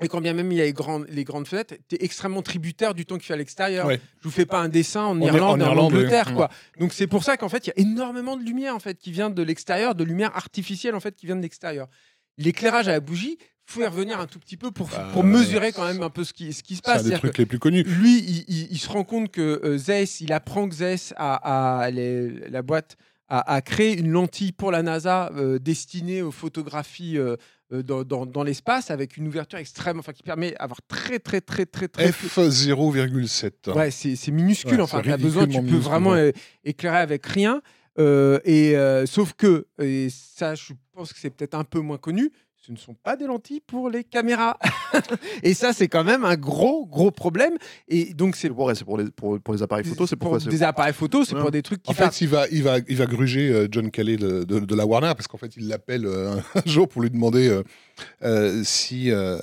et 0.00 0.06
quand 0.08 0.20
bien 0.20 0.32
même 0.32 0.52
il 0.52 0.58
y 0.58 0.60
a 0.60 0.64
les 0.64 0.72
grandes, 0.72 1.06
les 1.08 1.24
grandes 1.24 1.48
fenêtres, 1.48 1.74
tu 1.88 1.96
es 1.96 2.04
extrêmement 2.04 2.42
tributaire 2.42 2.94
du 2.94 3.04
temps 3.04 3.16
qu'il 3.16 3.24
fait 3.24 3.34
à 3.34 3.36
l'extérieur. 3.36 3.86
Ouais. 3.86 4.00
Je 4.20 4.24
vous 4.24 4.30
fais 4.30 4.46
pas 4.46 4.60
un 4.60 4.68
dessin 4.68 5.02
en, 5.04 5.20
En- 5.20 5.26
Irlande 5.26 5.62
en 5.62 5.76
Angleterre, 5.76 6.26
oui. 6.28 6.34
quoi. 6.36 6.50
Donc 6.78 6.92
c'est 6.92 7.08
pour 7.08 7.24
ça 7.24 7.36
qu'en 7.36 7.48
fait, 7.48 7.66
il 7.66 7.70
y 7.70 7.72
a 7.72 7.82
énormément 7.82 8.36
de 8.36 8.44
lumière 8.44 8.74
en 8.76 8.78
fait 8.78 8.96
qui 8.98 9.10
vient 9.10 9.28
de 9.30 9.42
l'extérieur, 9.42 9.94
de 9.96 10.04
lumière 10.04 10.36
artificielle 10.36 10.94
en 10.94 11.00
fait 11.00 11.16
qui 11.16 11.26
vient 11.26 11.34
de 11.36 11.42
l'extérieur. 11.42 11.88
L'éclairage 12.36 12.86
à 12.86 12.92
la 12.92 13.00
bougie, 13.00 13.38
faut 13.66 13.80
y 13.82 13.86
revenir 13.86 14.20
un 14.20 14.26
tout 14.26 14.38
petit 14.38 14.56
peu 14.56 14.70
pour, 14.70 14.86
Bah, 14.88 15.08
pour 15.12 15.24
mesurer 15.24 15.72
quand 15.72 15.84
même 15.84 16.02
un 16.02 16.10
peu 16.10 16.22
ce 16.24 16.32
qui, 16.32 16.52
ce 16.52 16.62
qui 16.62 16.76
se 16.76 16.80
C'est 16.84 16.90
un 16.90 16.94
passe. 16.94 17.04
des 17.04 17.14
trucs 17.16 17.36
les 17.36 17.44
plus 17.46 17.58
connus. 17.58 17.82
lui, 17.82 18.18
il, 18.20 18.44
il- 18.48 18.68
il 18.70 18.78
se 18.78 18.88
rend 18.88 19.02
compte 19.04 19.30
que 19.32 19.76
Zeiss, 19.76 20.20
il 20.20 20.32
apprend 20.32 20.68
que 20.68 20.74
Zeiss 20.76 21.12
a, 21.16 21.80
a- 21.82 21.90
les- 21.90 22.48
la 22.48 22.62
boîte 22.62 22.96
a 23.28 23.60
créé 23.60 23.98
une 23.98 24.10
lentille 24.10 24.52
pour 24.52 24.70
la 24.70 24.82
NASA 24.82 25.30
euh, 25.36 25.58
destinée 25.58 26.22
aux 26.22 26.30
photographies 26.30 27.18
euh, 27.18 27.36
euh, 27.72 27.82
dans, 27.82 28.02
dans- 28.04 28.24
dans 28.24 28.42
l'espace 28.42 28.90
avec 28.90 29.16
une 29.18 29.26
ouverture 29.28 29.58
extrême, 29.58 29.98
enfin 29.98 30.12
qui 30.12 30.22
permet 30.22 30.52
d'avoir 30.58 30.80
très 30.88 31.18
très 31.18 31.40
très 31.42 31.66
très 31.66 31.88
très 31.88 32.10
F0,7. 32.10 33.74
Ouais, 33.74 33.90
c'est 33.90 34.16
minuscule. 34.30 34.72
Ouais, 34.76 34.80
enfin, 34.82 35.02
tu 35.02 35.12
as 35.12 35.16
besoin, 35.24 35.46
tu 35.46 35.58
peux 35.62 35.76
vraiment 35.76 36.14
éclairer 36.64 36.98
avec 36.98 37.26
rien. 37.26 37.60
Euh, 37.98 38.38
et 38.44 38.74
sauf 39.06 39.32
que, 39.34 39.66
et 39.80 40.08
ça, 40.10 40.54
je 40.54 40.72
pense 40.92 41.12
que 41.12 41.18
c'est 41.18 41.30
peut-être 41.30 41.54
un 41.54 41.64
peu 41.64 41.80
moins 41.80 41.98
connu. 41.98 42.30
Ce 42.60 42.72
ne 42.72 42.76
sont 42.76 42.94
pas 42.94 43.16
des 43.16 43.26
lentilles 43.26 43.60
pour 43.66 43.88
les 43.88 44.02
caméras. 44.04 44.58
et 45.42 45.54
ça, 45.54 45.72
c'est 45.72 45.86
quand 45.88 46.02
même 46.04 46.24
un 46.24 46.36
gros, 46.36 46.84
gros 46.86 47.10
problème. 47.10 47.54
Et 47.86 48.12
donc, 48.14 48.34
c'est 48.36 48.48
pour, 48.50 48.70
pour 48.84 48.98
les 48.98 49.10
pour, 49.10 49.40
pour 49.40 49.54
les 49.54 49.62
appareils 49.62 49.84
photo 49.84 50.06
c'est 50.06 50.16
pour 50.16 50.36
des 50.38 50.62
appareils 50.64 50.92
photo, 50.92 51.24
c'est 51.24 51.34
Ouais. 51.36 51.40
pour 51.40 51.50
des 51.52 51.62
trucs 51.62 51.82
qui 51.82 51.90
En 51.90 51.94
fait, 51.94 52.20
il 52.20 52.28
va, 52.28 52.46
il 52.50 52.62
va, 52.64 52.78
il 52.88 52.96
va 52.96 53.06
gruger 53.06 53.48
euh, 53.50 53.68
John 53.70 53.90
Calais 53.90 54.16
de, 54.16 54.42
de- 54.44 54.58
de 54.60 54.74
la 54.74 54.84
Warner 54.86 55.12
parce 55.16 55.28
qu'en 55.28 55.38
fait, 55.38 55.56
il 55.56 55.68
l'appelle 55.68 56.04
euh, 56.04 56.36
un 56.56 56.62
jour 56.68 56.88
pour 56.88 57.00
lui 57.00 57.10
demander 57.10 57.48
euh, 57.48 57.62
euh, 58.22 58.62
si 58.64 59.10
euh, 59.12 59.38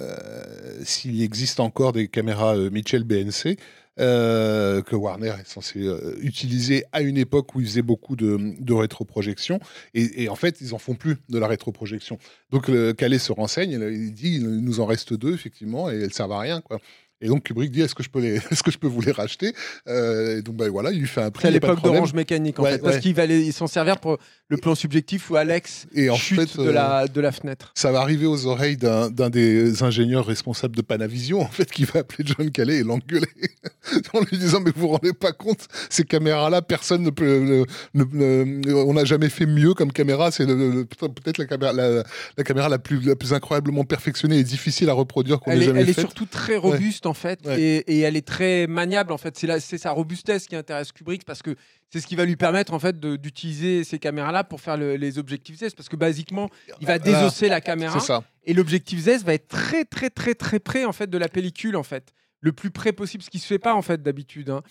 s'il 0.83 1.21
existe 1.23 1.59
encore 1.61 1.93
des 1.93 2.07
caméras 2.09 2.55
euh, 2.57 2.69
Mitchell 2.69 3.05
BNC 3.05 3.57
euh, 3.99 4.81
que 4.81 4.95
Warner 4.95 5.33
est 5.39 5.47
censé 5.47 5.79
euh, 5.79 6.15
utiliser 6.21 6.83
à 6.91 7.01
une 7.01 7.17
époque 7.17 7.55
où 7.55 7.61
ils 7.61 7.67
faisaient 7.67 7.81
beaucoup 7.81 8.15
de, 8.15 8.73
rétroprojection 8.73 9.59
et, 9.93 10.27
en 10.29 10.35
fait, 10.35 10.59
ils 10.61 10.73
en 10.73 10.77
font 10.77 10.95
plus 10.95 11.17
de 11.29 11.39
la 11.39 11.47
rétroprojection. 11.47 12.17
Donc, 12.51 12.69
Calais 12.95 13.19
se 13.19 13.31
renseigne, 13.31 13.71
il 13.71 14.13
dit 14.13 14.35
il 14.35 14.59
nous 14.61 14.79
en 14.79 14.85
reste 14.85 15.13
deux 15.13 15.33
effectivement 15.33 15.89
et 15.89 15.95
elles 15.95 16.13
servent 16.13 16.33
à 16.33 16.39
rien 16.39 16.61
quoi. 16.61 16.79
Et 17.25 17.27
donc 17.27 17.43
Kubrick 17.43 17.71
dit 17.71 17.81
est-ce 17.81 17.95
que 17.95 18.03
je 18.03 18.09
peux 18.09 18.19
les, 18.19 18.35
est-ce 18.51 18.61
que 18.61 18.69
je 18.71 18.77
peux 18.77 18.87
vous 18.87 19.01
les 19.01 19.11
racheter? 19.11 19.53
Euh, 19.87 20.37
Et 20.37 20.41
donc 20.43 20.55
ben 20.55 20.69
voilà, 20.69 20.91
il 20.91 20.99
lui 20.99 21.07
fait 21.07 21.21
un 21.23 21.31
prix. 21.31 21.41
c'est 21.41 21.47
à 21.47 21.51
l'époque 21.51 21.81
d'Orange 21.81 22.13
Mécanique, 22.13 22.59
en 22.59 22.63
Ouais, 22.63 22.73
fait, 22.73 22.77
parce 22.79 22.95
ouais. 22.97 23.01
qu'il 23.01 23.15
va 23.15 23.23
aller 23.23 23.51
s'en 23.51 23.67
servir 23.67 23.99
pour 23.99 24.17
le 24.49 24.57
plan 24.57 24.75
subjectif 24.75 25.31
où 25.31 25.35
Alex 25.35 25.87
Et 25.95 26.09
en 26.11 26.15
chute 26.15 26.39
fait, 26.51 26.61
de, 26.61 26.67
euh, 26.67 26.71
la, 26.71 27.07
de 27.07 27.19
la 27.21 27.31
fenêtre. 27.31 27.71
ça 27.75 27.91
va 27.91 28.01
arriver 28.01 28.27
aux 28.27 28.45
oreilles 28.45 28.77
d'un 28.77 29.09
d'un 29.09 29.29
des 29.31 29.81
ingénieurs 29.81 30.25
responsables 30.25 30.75
de 30.75 30.83
Panavision, 30.83 31.41
en 31.41 31.47
fait, 31.47 31.71
qui 31.71 31.83
va 31.85 32.01
appeler 32.01 32.23
John 32.27 32.51
Calais 32.51 32.75
et 32.77 32.83
l'engueuler 32.83 33.25
en 34.13 34.19
lui 34.19 34.37
disant 34.37 34.59
Mais 34.59 34.71
vous 34.75 34.81
vous 34.81 34.87
rendez 34.89 35.13
pas 35.13 35.31
compte, 35.31 35.67
ces 35.89 36.03
caméras-là, 36.03 36.61
personne 36.61 37.01
ne 37.01 37.09
peut. 37.09 37.65
ne- 37.95 38.03
ne- 38.13 38.43
ne- 38.43 38.73
on 38.73 38.93
n'a 38.93 39.05
jamais 39.05 39.29
fait 39.29 39.47
mieux 39.47 39.73
comme 39.73 39.91
caméra. 39.91 40.29
C'est 40.29 40.45
le- 40.45 40.53
le- 40.55 40.85
peut-être 40.85 41.39
la 41.39 41.45
caméra, 41.45 41.73
la, 41.73 42.03
la 42.37 42.43
caméra 42.43 42.69
la 42.69 42.77
plus, 42.77 43.01
la 43.01 43.15
plus 43.15 43.33
incroyablement 43.33 43.83
perfectionnée 43.83 44.37
et 44.37 44.43
difficile 44.43 44.89
à 44.89 44.93
reproduire 44.93 45.39
qu'on 45.39 45.51
ait 45.51 45.61
jamais 45.61 45.81
elle 45.81 45.89
est 45.89 45.93
faite. 45.93 46.05
surtout 46.05 46.25
très 46.27 46.55
robuste 46.57 47.05
en 47.07 47.14
fait 47.15 47.43
Ouais. 47.45 47.59
et, 47.59 47.97
et 47.97 47.99
elle 48.01 48.15
est 48.15 48.27
très 48.27 48.67
maniable 48.67 49.11
en 49.11 49.17
fait. 49.17 49.35
C'est 49.37 49.77
sa 49.79 49.91
robustesse 49.91 50.45
qui 50.47 50.55
intéresse 50.55 50.91
Kubrick 50.91 51.25
parce 51.25 51.41
que 51.41 51.55
c'est 51.89 51.99
ce 51.99 52.07
qui 52.07 52.15
va 52.15 52.25
lui 52.25 52.35
permettre 52.35 52.73
en 52.73 52.79
fait 52.79 52.99
d'utiliser 52.99 53.83
ces 53.83 53.97
caméras 53.99 54.31
là 54.31 54.43
pour 54.43 54.61
faire 54.61 54.77
le- 54.77 54.95
les 54.97 55.17
objectifs 55.17 55.57
Z 55.59 55.73
parce 55.75 55.89
que 55.89 55.95
basiquement 55.95 56.49
il 56.81 56.87
va 56.87 56.99
désosser 56.99 57.47
la 57.49 57.61
caméra 57.61 57.99
ça. 57.99 58.23
et 58.43 58.53
l'objectif 58.53 58.99
Z 58.99 59.23
va 59.23 59.33
être 59.33 59.47
très 59.47 59.85
très 59.85 60.09
très 60.09 60.35
très 60.35 60.59
près 60.59 60.85
en 60.85 60.91
fait 60.93 61.09
de 61.09 61.17
la 61.17 61.29
pellicule 61.29 61.75
en 61.75 61.83
fait 61.83 62.13
le 62.41 62.51
plus 62.51 62.69
près 62.69 62.93
possible, 62.93 63.23
ce 63.23 63.31
qui 63.31 63.39
se 63.39 63.47
fait 63.47 63.57
pas 63.57 63.73
en 63.73 63.81
fait 63.81 64.03
d'habitude. 64.03 64.51
hein. 64.51 64.61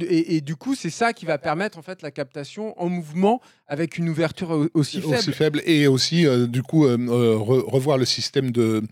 Et- 0.00 0.36
et 0.36 0.40
du 0.40 0.56
coup, 0.56 0.74
c'est 0.74 0.88
ça 0.88 1.12
qui 1.12 1.26
va 1.26 1.36
permettre 1.36 1.76
en 1.76 1.82
fait 1.82 2.00
la 2.00 2.10
captation 2.10 2.80
en 2.80 2.88
mouvement 2.88 3.42
avec 3.72 3.96
une 3.98 4.08
ouverture 4.10 4.50
au- 4.50 4.68
aussi 4.74 5.00
faible. 5.00 5.14
Aussi 5.16 5.32
faible. 5.32 5.62
Et 5.64 5.86
aussi, 5.86 6.26
euh, 6.26 6.46
du 6.46 6.62
coup, 6.62 6.84
euh, 6.86 6.96
euh, 6.98 7.36
re- 7.36 7.64
revoir 7.76 7.96
le 7.98 8.04
système 8.04 8.50
de 8.50 8.82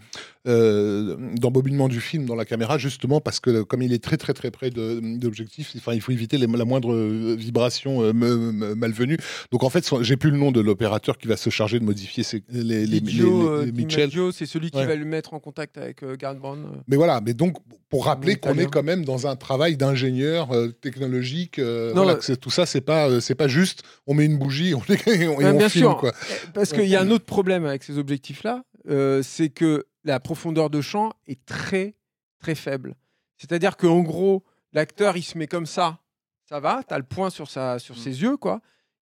euh, 0.46 1.16
d'embobinement 1.38 1.86
du 1.88 2.00
film 2.00 2.24
dans 2.24 2.34
la 2.34 2.46
caméra, 2.46 2.78
justement 2.78 3.20
parce 3.20 3.40
que 3.40 3.60
comme 3.62 3.82
il 3.82 3.92
est 3.92 4.02
très 4.02 4.16
très 4.16 4.32
très 4.32 4.50
près 4.50 4.70
de- 4.70 4.98
d'objectif, 5.18 5.72
enfin, 5.76 5.92
il 5.92 6.00
faut 6.00 6.12
éviter 6.12 6.38
les- 6.38 6.46
la 6.46 6.64
moindre 6.64 6.96
vibration 7.36 8.02
euh, 8.02 8.12
malvenue. 8.14 9.18
Donc 9.52 9.64
en 9.64 9.68
fait, 9.70 9.84
j'ai 10.00 10.16
plus 10.16 10.30
le 10.30 10.38
nom 10.38 10.50
de 10.50 10.60
l'opérateur 10.62 11.18
qui 11.18 11.28
va 11.28 11.36
se 11.36 11.50
charger 11.50 11.78
de 11.78 11.84
modifier 11.84 12.22
ces- 12.24 12.42
les, 12.50 12.62
les, 12.64 12.86
les- 12.86 13.72
Mitchell. 13.72 14.08
C'est 14.32 14.46
celui 14.46 14.70
qui 14.70 14.78
Ouais. 14.78 14.86
va 14.86 14.96
le 14.96 15.04
mettre 15.04 15.34
en 15.34 15.40
contact 15.40 15.76
avec 15.76 16.02
euh, 16.02 16.16
Brown. 16.40 16.60
euh. 16.64 16.78
Mais 16.88 16.96
voilà, 16.96 17.20
mais 17.20 17.34
donc 17.34 17.56
pour 17.90 18.06
rappeler 18.06 18.36
qu'on 18.36 18.56
est 18.56 18.70
quand 18.70 18.82
même 18.84 19.04
dans 19.04 19.26
un 19.26 19.36
travail 19.36 19.76
d'ingénieur 19.76 20.48
technologique, 20.80 21.58
Non, 21.58 21.92
voilà, 22.04 22.14
tout 22.40 22.50
ça, 22.50 22.64
c'est 22.64 22.80
pas, 22.80 23.20
c'est 23.20 23.34
pas 23.34 23.48
juste, 23.48 23.82
on 24.06 24.14
met 24.14 24.24
une 24.24 24.38
bougie, 24.38 24.69
on, 24.74 24.82
et 25.06 25.28
on, 25.28 25.36
bien 25.56 25.68
filme, 25.68 25.84
sûr. 25.86 25.96
quoi. 25.96 26.12
Parce 26.54 26.72
qu'il 26.72 26.86
y 26.86 26.96
a 26.96 27.00
un 27.00 27.10
autre 27.10 27.24
problème 27.24 27.64
avec 27.66 27.82
ces 27.82 27.98
objectifs-là, 27.98 28.64
euh, 28.88 29.22
c'est 29.22 29.50
que 29.50 29.86
la 30.04 30.20
profondeur 30.20 30.70
de 30.70 30.80
champ 30.80 31.12
est 31.26 31.44
très, 31.44 31.94
très 32.38 32.54
faible. 32.54 32.94
C'est-à-dire 33.36 33.76
qu'en 33.76 34.00
gros, 34.00 34.44
l'acteur, 34.72 35.16
il 35.16 35.22
se 35.22 35.36
met 35.38 35.46
comme 35.46 35.66
ça, 35.66 36.00
ça 36.48 36.60
va, 36.60 36.82
tu 36.86 36.92
as 36.94 36.98
le 36.98 37.04
point 37.04 37.30
sur, 37.30 37.50
sa, 37.50 37.78
sur 37.78 37.94
Mm. 37.96 37.98
ses 37.98 38.22
yeux, 38.22 38.36
quoi. 38.36 38.60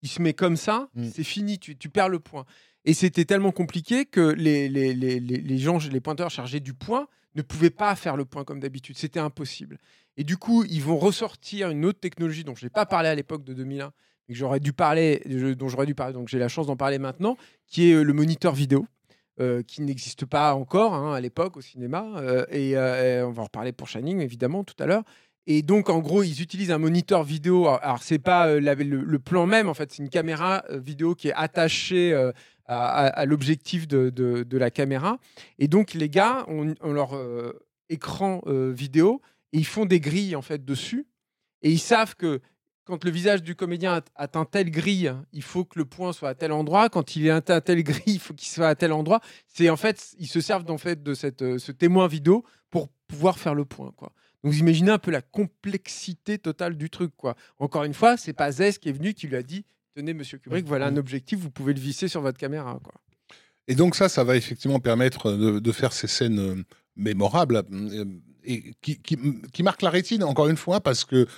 Il 0.02 0.08
se 0.08 0.20
met 0.22 0.32
comme 0.34 0.56
ça, 0.56 0.88
Mm. 0.94 1.08
c'est 1.14 1.24
fini, 1.24 1.58
tu, 1.58 1.76
tu 1.76 1.88
perds 1.88 2.08
le 2.08 2.18
point. 2.18 2.44
Et 2.84 2.94
c'était 2.94 3.24
tellement 3.24 3.52
compliqué 3.52 4.04
que 4.06 4.20
les, 4.20 4.68
les, 4.68 4.92
les, 4.94 5.20
les, 5.20 5.36
les 5.38 5.58
gens, 5.58 5.78
les 5.90 6.00
pointeurs 6.00 6.30
chargés 6.30 6.60
du 6.60 6.74
point, 6.74 7.06
ne 7.34 7.42
pouvaient 7.42 7.70
pas 7.70 7.94
faire 7.96 8.16
le 8.16 8.24
point 8.26 8.44
comme 8.44 8.60
d'habitude. 8.60 8.98
C'était 8.98 9.20
impossible. 9.20 9.78
Et 10.18 10.24
du 10.24 10.36
coup, 10.36 10.64
ils 10.64 10.82
vont 10.82 10.98
ressortir 10.98 11.70
une 11.70 11.86
autre 11.86 11.98
technologie 12.00 12.44
dont 12.44 12.54
je 12.54 12.66
n'ai 12.66 12.70
pas 12.70 12.84
parlé 12.84 13.08
à 13.08 13.14
l'époque 13.14 13.42
de 13.44 13.54
2001, 13.54 13.92
mais 14.32 14.34
que 14.34 14.38
j'aurais 14.38 14.60
dû 14.60 14.72
parler, 14.72 15.22
dont 15.58 15.68
j'aurais 15.68 15.84
dû 15.84 15.94
parler, 15.94 16.14
donc 16.14 16.28
j'ai 16.28 16.38
la 16.38 16.48
chance 16.48 16.66
d'en 16.66 16.76
parler 16.76 16.98
maintenant, 16.98 17.36
qui 17.66 17.90
est 17.90 17.94
euh, 17.94 18.02
le 18.02 18.12
moniteur 18.14 18.54
vidéo. 18.54 18.86
euh, 19.40 19.62
qui 19.62 19.80
n'existe 19.80 20.26
pas 20.26 20.54
encore 20.54 20.92
hein, 20.92 21.14
à 21.14 21.20
l'époque 21.20 21.56
au 21.56 21.62
cinéma. 21.62 22.06
euh, 22.16 22.44
et, 22.50 22.72
et 22.72 23.22
on 23.22 23.30
va 23.30 23.42
en 23.42 23.44
reparler 23.44 23.72
pour 23.72 23.88
Shining, 23.88 24.20
évidemment, 24.20 24.62
tout 24.62 24.74
à 24.78 24.86
l'heure. 24.86 25.04
Et 25.46 25.62
donc, 25.62 25.88
en 25.88 26.00
gros, 26.00 26.22
ils 26.22 26.40
utilisent 26.42 26.70
un 26.70 26.78
moniteur 26.78 27.24
vidéo. 27.24 27.66
Alors, 27.66 27.80
alors, 27.82 28.02
c'est 28.02 28.18
pas 28.18 28.54
le, 28.54 29.18
plan 29.18 29.46
même, 29.46 29.68
en 29.68 29.74
fait, 29.74 29.90
c'est 29.90 30.02
une 30.02 30.10
caméra 30.10 30.64
vidéo 30.70 31.14
qui 31.14 31.28
est 31.28 31.34
attachée 31.34 32.14
à, 32.66 33.24
l'objectif 33.26 33.88
de, 33.88 34.56
la 34.56 34.70
caméra. 34.70 35.18
Et 35.58 35.66
donc, 35.66 35.94
les 35.94 36.08
gars 36.08 36.44
ont, 36.46 36.74
ont 36.80 36.92
leur 36.92 37.18
écran 37.88 38.42
vidéo 38.46 39.20
et 39.52 39.58
ils 39.58 39.66
font 39.66 39.86
des 39.86 39.98
grilles, 39.98 40.36
en 40.36 40.42
fait, 40.42 40.64
dessus. 40.64 41.06
Et 41.62 41.70
ils 41.70 41.80
savent 41.80 42.14
que 42.14 42.40
quand 42.84 43.04
le 43.04 43.10
visage 43.10 43.42
du 43.42 43.54
comédien 43.54 43.94
at- 43.94 44.04
atteint 44.16 44.44
telle 44.44 44.70
grille, 44.70 45.12
il 45.32 45.42
faut 45.42 45.64
que 45.64 45.78
le 45.78 45.84
point 45.84 46.12
soit 46.12 46.30
à 46.30 46.34
tel 46.34 46.52
endroit. 46.52 46.88
Quand 46.88 47.16
il 47.16 47.26
est 47.26 47.30
atteint 47.30 47.56
à 47.56 47.60
telle 47.60 47.82
grille, 47.82 48.02
il 48.06 48.18
faut 48.18 48.34
qu'il 48.34 48.48
soit 48.48 48.68
à 48.68 48.74
tel 48.74 48.92
endroit. 48.92 49.20
C'est 49.46 49.70
en 49.70 49.76
fait, 49.76 50.14
ils 50.18 50.26
se 50.26 50.40
servent 50.40 50.70
en 50.70 50.78
fait 50.78 51.02
de 51.02 51.14
cette, 51.14 51.42
euh, 51.42 51.58
ce 51.58 51.72
témoin 51.72 52.08
vidéo 52.08 52.44
pour 52.70 52.88
pouvoir 53.06 53.38
faire 53.38 53.54
le 53.54 53.64
point, 53.64 53.92
quoi. 53.96 54.12
Donc 54.42 54.52
vous 54.52 54.58
imaginez 54.58 54.90
un 54.90 54.98
peu 54.98 55.12
la 55.12 55.22
complexité 55.22 56.38
totale 56.38 56.76
du 56.76 56.90
truc, 56.90 57.12
quoi. 57.16 57.36
Encore 57.58 57.84
une 57.84 57.94
fois, 57.94 58.16
c'est 58.16 58.32
pas 58.32 58.50
Zez 58.50 58.72
qui 58.72 58.88
est 58.88 58.92
venu 58.92 59.14
qui 59.14 59.28
lui 59.28 59.36
a 59.36 59.42
dit 59.42 59.64
tenez 59.94 60.14
Monsieur 60.14 60.38
Kubrick, 60.38 60.66
voilà 60.66 60.86
un 60.86 60.96
objectif, 60.96 61.38
vous 61.38 61.50
pouvez 61.50 61.74
le 61.74 61.80
visser 61.80 62.08
sur 62.08 62.22
votre 62.22 62.38
caméra, 62.38 62.80
quoi. 62.82 62.94
Et 63.68 63.74
donc 63.76 63.94
ça, 63.94 64.08
ça 64.08 64.24
va 64.24 64.36
effectivement 64.36 64.80
permettre 64.80 65.30
de, 65.32 65.60
de 65.60 65.72
faire 65.72 65.92
ces 65.92 66.08
scènes 66.08 66.40
euh, 66.40 66.64
mémorables 66.96 67.62
euh, 67.72 68.04
et 68.42 68.74
qui, 68.80 68.98
qui, 69.00 69.16
qui 69.52 69.62
marquent 69.62 69.82
la 69.82 69.90
rétine, 69.90 70.24
encore 70.24 70.48
une 70.48 70.56
fois, 70.56 70.80
parce 70.80 71.04
que 71.04 71.28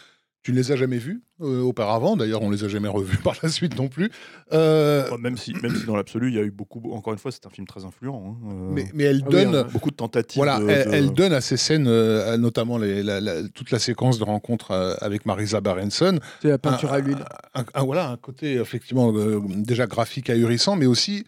tu 0.45 0.53
ne 0.53 0.57
les 0.57 0.71
as 0.71 0.77
jamais 0.77 0.99
vues 0.99 1.23
euh, 1.41 1.63
auparavant. 1.63 2.17
D'ailleurs, 2.17 2.43
on 2.43 2.51
les 2.51 2.63
a 2.65 2.69
jamais 2.69 2.87
revues 2.87 3.17
par 3.25 3.35
la 3.43 3.49
suite 3.49 3.77
non 3.77 3.89
plus. 3.89 4.11
Euh, 4.53 5.17
même, 5.19 5.37
si, 5.39 5.55
même 5.63 5.75
si 5.75 5.87
dans 5.87 5.97
l'absolu, 5.97 6.29
il 6.29 6.35
y 6.35 6.39
a 6.39 6.43
eu 6.43 6.51
beaucoup. 6.51 6.93
Encore 6.93 7.13
une 7.15 7.19
fois, 7.19 7.33
c'est 7.33 7.47
un 7.47 7.51
film 7.51 7.67
très 7.67 7.85
influent. 7.85 8.23
hein, 8.43 8.49
euh, 8.53 8.69
mais, 8.71 8.87
mais 8.95 9.05
elle 9.05 9.23
Ah 9.23 9.27
oui, 9.29 9.33
donne... 9.33 9.55
hein. 9.57 9.69
beaucoup 9.73 9.91
de 9.91 9.97
tentatives. 9.97 10.37
Voilà, 10.37 10.61
de- 10.61 10.69
elle, 10.69 10.87
de- 10.87 10.95
elle 10.95 11.13
donne 11.15 11.33
à 11.33 11.41
ces 11.41 11.57
scènes, 11.57 11.87
euh, 11.89 12.37
notamment 12.37 12.77
les, 12.77 13.03
la- 13.03 13.21
la- 13.23 13.43
toute 13.49 13.71
la 13.71 13.79
séquence 13.79 14.19
de 14.19 14.25
rencontre 14.25 14.71
euh, 14.73 14.95
avec 15.01 15.25
Marisa 15.25 15.61
Berenson, 15.63 16.21
C'est 16.43 16.49
la 16.51 16.59
peinture 16.59 16.93
un- 16.93 16.97
à 16.97 16.99
l'huile. 17.01 17.25
un, 17.55 17.65
un- 17.75 17.83
voilà, 17.85 18.11
un 18.11 18.17
côté 18.19 18.55
effectivement 18.57 19.13
euh, 19.17 19.41
déjà 19.49 19.87
graphique 19.87 20.29
ahurissant, 20.29 20.77
mais 20.77 20.87
aussi 20.87 21.25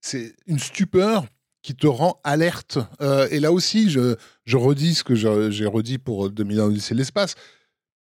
c'est 0.00 0.32
une 0.46 0.58
stupeur 0.58 1.26
qui 1.62 1.74
te 1.74 1.86
rend 1.86 2.18
alerte. 2.24 2.78
Euh, 3.02 3.28
et 3.30 3.40
là 3.40 3.52
aussi, 3.52 3.90
je, 3.90 4.14
je 4.46 4.56
redis 4.56 4.94
ce 4.94 5.04
que 5.04 5.14
j'ai 5.14 5.66
redit 5.66 5.98
pour 5.98 6.30
2001 6.30 6.64
Odyssée 6.64 6.94
de 6.94 6.98
l'espace. 7.00 7.34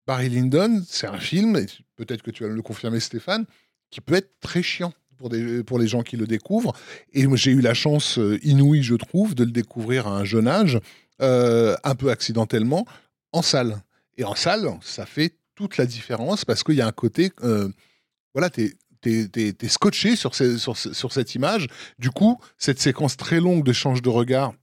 Barry 0.08 0.30
Lyndon, 0.30 0.84
c'est 0.88 1.08
un 1.08 1.20
film, 1.20 1.56
et 1.56 1.66
peut-être 1.96 2.22
que 2.22 2.32
tu 2.32 2.44
vas 2.44 2.50
le 2.50 2.62
confirmer 2.62 3.00
Stéphane, 3.00 3.46
qui 3.90 4.02
peut 4.02 4.16
être 4.16 4.40
très 4.40 4.62
chiant 4.62 4.94
pour, 5.18 5.80
les 5.80 5.88
gens 5.88 6.04
qui 6.04 6.18
le 6.18 6.28
découvrent. 6.28 6.74
Et 7.14 7.26
j'ai 7.36 7.52
eu 7.52 7.62
la 7.62 7.74
chance 7.74 8.20
euh, 8.20 8.40
inouïe, 8.44 8.84
je 8.84 8.96
trouve, 8.96 9.34
de 9.34 9.44
le 9.44 9.52
découvrir 9.52 10.08
à 10.08 10.18
un 10.18 10.26
jeune 10.26 10.48
âge, 10.48 10.80
euh, 11.22 11.76
un 11.84 11.96
peu 11.96 12.12
accidentellement, 12.12 12.86
en 13.32 13.42
salle. 13.42 13.82
Et 14.18 14.24
en 14.24 14.36
salle, 14.36 14.70
ça 14.82 15.06
fait 15.06 15.38
toute 15.56 15.78
la 15.78 15.86
différence 15.86 16.46
parce 16.46 16.64
qu'il 16.64 16.76
y 16.76 16.82
a 16.82 16.88
un 16.88 16.92
côté, 16.92 17.32
euh, 17.44 17.70
voilà, 18.34 18.50
t'es 18.50 18.74
t'es 19.02 19.68
scotché 19.68 20.16
sur, 20.16 20.34
sur 20.34 21.14
cette 21.14 21.36
image. 21.36 21.68
Du 22.00 22.10
coup, 22.10 22.40
cette 22.58 22.80
séquence 22.80 23.18
très 23.18 23.40
longue 23.40 23.64
d'échange 23.64 24.02
de 24.02 24.10
regards 24.10 24.56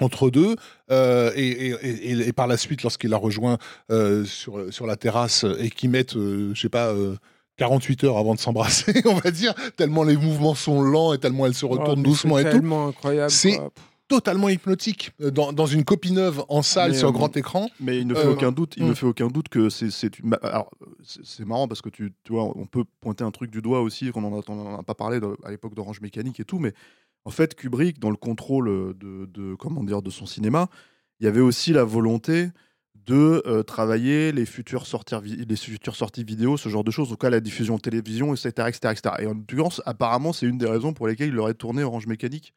entre 0.00 0.30
deux, 0.30 0.56
euh, 0.90 1.30
et, 1.36 1.46
et- 1.68 2.10
et- 2.12 2.28
et 2.28 2.32
par 2.32 2.46
la 2.46 2.56
suite, 2.56 2.82
lorsqu'il 2.82 3.10
la 3.10 3.18
rejoint 3.18 3.58
euh, 3.90 4.24
sur, 4.24 4.72
sur 4.72 4.86
la 4.86 4.96
terrasse 4.96 5.44
et 5.58 5.68
qu'ils 5.70 5.90
mettent, 5.90 6.16
euh, 6.16 6.52
je 6.54 6.60
sais 6.60 6.68
pas, 6.70 6.88
euh, 6.88 7.16
48 7.58 8.04
heures 8.04 8.16
avant 8.16 8.34
de 8.34 8.40
s'embrasser, 8.40 8.94
on 9.04 9.14
va 9.14 9.30
dire, 9.30 9.54
tellement 9.76 10.02
les 10.04 10.16
mouvements 10.16 10.54
sont 10.54 10.80
lents 10.82 11.12
et 11.12 11.18
tellement 11.18 11.44
elle 11.46 11.54
se 11.54 11.66
retourne 11.66 12.02
doucement 12.02 12.38
et 12.38 12.44
tout 12.44 12.50
tellement 12.50 12.88
incroyable. 12.88 13.30
C'est- 13.30 13.60
totalement 14.08 14.50
hypnotique 14.50 15.12
Euh, 15.22 15.30
dans, 15.30 15.54
dans 15.54 15.64
une 15.64 15.84
copie 15.84 16.12
neuve 16.12 16.42
en 16.50 16.60
salle 16.60 16.90
Mais, 16.90 16.98
sur 16.98 17.08
euh, 17.08 17.12
grand 17.12 17.34
écran. 17.34 17.70
Mais 17.80 17.96
il 17.98 18.06
ne 18.06 18.14
fait 18.14 18.26
Euh, 18.26 18.32
aucun 18.32 18.52
doute, 18.52 18.74
il 18.76 18.84
ne 18.84 18.92
fait 18.92 19.06
aucun 19.06 19.28
doute 19.28 19.48
que 19.48 19.70
c'est 19.70 19.90
c'est 19.90 20.10
c'est 21.02 21.22
c'est 21.24 21.46
marrant 21.46 21.66
parce 21.66 21.80
que 21.80 21.88
tu, 21.88 22.12
tu 22.22 22.32
vois 22.32 22.44
on 22.56 22.66
peut 22.66 22.84
pointer 23.00 23.24
un 23.24 23.30
truc 23.30 23.50
du 23.50 23.62
doigt 23.62 23.80
aussi 23.80 24.10
qu'on 24.10 24.24
en 24.24 24.38
a, 24.38 24.42
on 24.48 24.74
en 24.74 24.78
a 24.78 24.82
pas 24.82 24.94
parlé 24.94 25.18
de- 25.18 25.34
à 25.44 25.50
l'époque 25.50 25.74
d'Orange 25.74 26.02
Mécanique 26.02 26.40
et 26.40 26.44
tout 26.44 26.58
mais 26.58 26.74
en 27.24 27.30
fait 27.30 27.54
Kubrick 27.54 27.98
dans 28.00 28.10
le 28.10 28.16
contrôle 28.16 28.94
de, 28.98 29.26
de 29.26 29.54
comment 29.54 29.84
dire 29.84 30.02
de 30.02 30.10
son 30.10 30.26
cinéma 30.26 30.68
il 31.20 31.24
y 31.24 31.28
avait 31.28 31.40
aussi 31.40 31.72
la 31.72 31.84
volonté 31.84 32.48
de 33.06 33.42
euh, 33.46 33.62
travailler 33.62 34.32
les 34.32 34.46
futures 34.46 34.86
sorties 34.86 35.14
les 35.48 35.56
futures 35.56 35.96
sorties 35.96 36.24
vidéo 36.24 36.56
ce 36.56 36.68
genre 36.68 36.84
de 36.84 36.90
choses 36.90 37.08
en 37.08 37.12
tout 37.12 37.16
cas 37.16 37.30
la 37.30 37.40
diffusion 37.40 37.78
télévision 37.78 38.34
etc 38.34 38.68
etc, 38.68 38.92
etc. 38.92 39.14
et 39.20 39.26
en 39.26 39.34
l'occurrence 39.34 39.80
apparemment 39.86 40.32
c'est 40.32 40.46
une 40.46 40.58
des 40.58 40.66
raisons 40.66 40.92
pour 40.92 41.06
lesquelles 41.08 41.28
il 41.28 41.38
aurait 41.38 41.54
tourné 41.54 41.82
Orange 41.82 42.06
Mécanique 42.06 42.52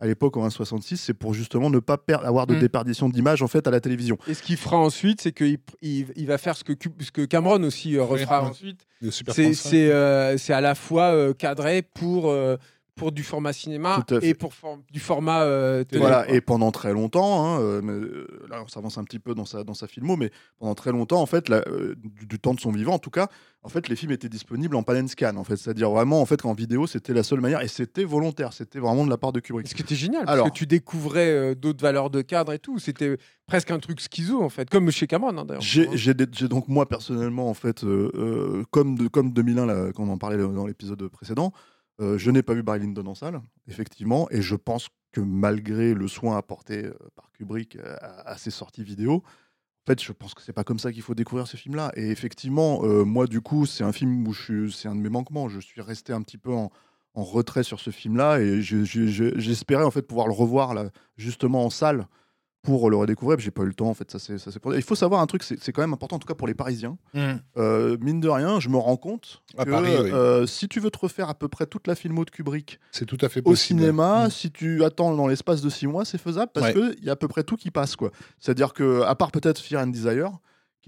à 0.00 0.06
l'époque 0.06 0.36
en 0.36 0.46
1.66 0.46 0.96
c'est 0.96 1.14
pour 1.14 1.34
justement 1.34 1.70
ne 1.70 1.80
pas 1.80 1.98
perdre 1.98 2.24
avoir 2.26 2.46
de 2.46 2.54
Hmm. 2.54 2.60
déperdition 2.60 3.08
d'image 3.08 3.42
en 3.42 3.48
fait 3.48 3.66
à 3.66 3.72
la 3.72 3.80
télévision 3.80 4.16
Et 4.28 4.34
ce 4.34 4.42
qu'il 4.44 4.56
fera 4.56 4.76
ensuite, 4.78 5.20
c'est 5.20 5.32
qu'il 5.32 5.58
il, 5.82 6.06
il 6.14 6.26
va 6.28 6.38
faire 6.38 6.56
ce 6.56 6.62
que, 6.62 6.72
Cub- 6.72 7.02
ce 7.02 7.10
que 7.10 7.24
Cameron 7.24 7.60
aussi 7.64 7.96
euh, 7.96 8.04
refera 8.04 8.44
Oui. 8.44 8.50
ensuite. 8.50 8.86
Le 9.00 9.10
Super 9.10 9.34
C'est 9.34 9.42
35. 9.42 9.68
c'est, 9.70 9.90
euh, 9.90 10.38
c'est 10.38 10.52
à 10.52 10.60
la 10.60 10.76
fois 10.76 11.06
euh, 11.12 11.32
cadré 11.34 11.82
pour, 11.82 12.30
euh, 12.30 12.56
pour 12.98 13.12
du 13.12 13.22
format 13.22 13.52
cinéma 13.52 13.96
et 14.22 14.34
pour 14.34 14.52
for- 14.54 14.78
du 14.90 15.00
format 15.00 15.42
euh, 15.44 15.84
télé. 15.84 16.00
Voilà, 16.00 16.24
quoi. 16.24 16.34
et 16.34 16.40
pendant 16.40 16.70
très 16.70 16.92
longtemps, 16.92 17.46
hein, 17.46 17.60
euh, 17.60 17.80
euh, 17.82 18.26
là 18.50 18.62
on 18.64 18.68
s'avance 18.68 18.98
un 18.98 19.04
petit 19.04 19.18
peu 19.18 19.34
dans 19.34 19.44
sa, 19.44 19.64
dans 19.64 19.74
sa 19.74 19.86
filmo, 19.86 20.16
mais 20.16 20.30
pendant 20.58 20.74
très 20.74 20.92
longtemps, 20.92 21.20
en 21.22 21.26
fait, 21.26 21.48
la- 21.48 21.62
euh, 21.68 21.94
du, 21.96 22.26
du 22.26 22.38
temps 22.38 22.54
de 22.54 22.60
son 22.60 22.70
vivant 22.72 22.94
en 22.94 22.98
tout 22.98 23.10
cas, 23.10 23.28
en 23.62 23.68
fait, 23.68 23.88
les 23.88 23.96
films 23.96 24.12
étaient 24.12 24.28
disponibles 24.28 24.76
en 24.76 24.82
pan 24.82 24.94
and 24.96 25.08
scan, 25.08 25.36
en 25.36 25.44
fait, 25.44 25.56
c'est-à-dire 25.56 25.90
vraiment, 25.90 26.20
en 26.20 26.26
fait, 26.26 26.40
qu'en 26.40 26.54
vidéo, 26.54 26.86
c'était 26.86 27.12
la 27.12 27.22
seule 27.24 27.40
manière, 27.40 27.60
et 27.60 27.68
c'était 27.68 28.04
volontaire, 28.04 28.52
c'était 28.52 28.78
vraiment 28.78 29.04
de 29.04 29.10
la 29.10 29.18
part 29.18 29.32
de 29.32 29.40
Kubrick. 29.40 29.66
Ce 29.68 29.74
qui 29.74 29.82
était 29.82 29.96
génial, 29.96 30.22
Alors- 30.28 30.44
parce 30.46 30.50
que 30.52 30.56
tu 30.58 30.66
découvrais 30.66 31.54
d'autres 31.56 31.82
valeurs 31.82 32.08
de 32.10 32.22
cadre 32.22 32.52
et 32.52 32.58
tout. 32.60 32.78
C'était 32.78 33.18
presque 33.46 33.70
un 33.72 33.78
truc 33.80 34.00
schizo, 34.00 34.42
en 34.42 34.48
fait, 34.48 34.70
comme 34.70 34.90
chez 34.90 35.06
Cameron, 35.06 35.36
hein, 35.38 35.44
d'ailleurs. 35.44 35.60
J'ai 35.62 36.14
donc 36.48 36.68
moi 36.68 36.88
personnellement 36.88 37.48
en 37.50 37.54
fait 37.54 37.84
comme 38.70 38.96
de 38.96 39.08
comme 39.08 39.32
2001 39.32 39.66
là, 39.66 39.92
quand 39.94 40.04
on 40.04 40.10
en 40.12 40.18
parlait 40.18 40.38
dans 40.38 40.66
l'épisode 40.66 41.06
précédent, 41.08 41.52
euh, 42.00 42.18
je 42.18 42.30
n'ai 42.30 42.42
pas 42.42 42.54
vu 42.54 42.62
Barry 42.62 42.80
Lyndon 42.80 43.06
en 43.06 43.14
salle 43.14 43.40
effectivement 43.66 44.28
et 44.30 44.42
je 44.42 44.54
pense 44.56 44.88
que 45.12 45.20
malgré 45.20 45.94
le 45.94 46.06
soin 46.08 46.36
apporté 46.36 46.84
euh, 46.86 46.92
par 47.16 47.30
Kubrick 47.32 47.76
euh, 47.76 47.96
à, 48.00 48.36
ses 48.38 48.50
sorties 48.50 48.84
vidéo, 48.84 49.22
en 49.24 49.86
fait 49.86 50.02
je 50.02 50.12
pense 50.12 50.34
que 50.34 50.42
c'est 50.42 50.52
pas 50.52 50.64
comme 50.64 50.78
ça 50.78 50.92
qu'il 50.92 51.02
faut 51.02 51.14
découvrir 51.14 51.46
ce 51.46 51.56
film 51.56 51.74
là 51.74 51.90
et 51.96 52.10
effectivement 52.10 52.82
moi 53.04 53.26
du 53.26 53.40
coup 53.40 53.64
c'est 53.66 53.84
un 53.84 53.92
film 53.92 54.26
où 54.26 54.34
c'est 54.34 54.88
un 54.88 54.94
de 54.94 55.00
mes 55.00 55.08
manquements, 55.08 55.48
je 55.48 55.60
suis 55.60 55.80
resté 55.80 56.12
un 56.12 56.22
petit 56.22 56.38
peu 56.38 56.52
en 56.52 56.70
retrait 57.14 57.62
sur 57.64 57.80
ce 57.80 57.90
film 57.90 58.16
là 58.16 58.38
et 58.38 58.62
je- 58.62 58.84
je- 58.84 59.06
je- 59.06 59.38
j'espérais 59.38 59.84
en 59.84 59.90
fait 59.90 60.02
pouvoir 60.02 60.26
le 60.28 60.34
revoir 60.34 60.74
justement 61.16 61.64
en 61.64 61.70
salle 61.70 62.06
pour 62.62 62.90
le 62.90 62.96
redécouvrir, 62.96 63.38
j'ai 63.38 63.50
pas 63.50 63.62
eu 63.62 63.66
le 63.66 63.74
temps 63.74 63.88
en 63.88 63.94
fait. 63.94 64.10
Ça 64.10 64.18
c'est, 64.18 64.36
ça 64.38 64.50
c'est 64.50 64.58
pour- 64.58 64.74
Il 64.74 64.82
faut 64.82 64.94
savoir 64.94 65.20
un 65.20 65.26
truc, 65.26 65.42
c'est, 65.42 65.58
c'est 65.62 65.72
quand 65.72 65.80
même 65.80 65.92
important 65.92 66.16
en 66.16 66.18
tout 66.18 66.26
cas 66.26 66.34
pour 66.34 66.46
les 66.48 66.54
Parisiens. 66.54 66.98
Mhm. 67.14 67.40
Euh, 67.56 67.96
mine 68.00 68.20
de 68.20 68.28
rien, 68.28 68.60
je 68.60 68.68
me 68.68 68.76
rends 68.76 68.96
compte 68.96 69.42
À 69.56 69.64
que 69.64 69.70
Paris, 69.70 69.90
oui. 70.02 70.10
euh, 70.12 70.44
si 70.46 70.68
tu 70.68 70.80
veux 70.80 70.90
te 70.90 70.98
refaire 70.98 71.28
à 71.28 71.34
peu 71.34 71.48
près 71.48 71.66
toute 71.66 71.86
la 71.86 71.94
filmo 71.94 72.24
de 72.24 72.30
Kubrick 72.30 72.78
C'est 72.90 73.06
tout 73.06 73.18
à 73.20 73.28
fait 73.28 73.40
au 73.40 73.50
possible. 73.50 73.80
cinéma, 73.80 74.24
Mhm. 74.24 74.30
si 74.30 74.50
tu 74.50 74.84
attends 74.84 75.14
dans 75.14 75.28
l'espace 75.28 75.62
de 75.62 75.70
six 75.70 75.86
mois, 75.86 76.04
c'est 76.04 76.18
faisable 76.18 76.50
parce 76.52 76.74
Ouais. 76.74 76.94
qu'il 76.94 77.04
y 77.04 77.08
a 77.08 77.12
à 77.12 77.16
peu 77.16 77.28
près 77.28 77.44
tout 77.44 77.56
qui 77.56 77.70
passe 77.70 77.96
quoi. 77.96 78.10
C'est-à-dire 78.40 78.72
que 78.74 79.02
à 79.02 79.14
part 79.14 79.30
peut-être 79.30 79.58
Fear 79.60 79.82
and 79.82 79.88
Desire, 79.88 80.30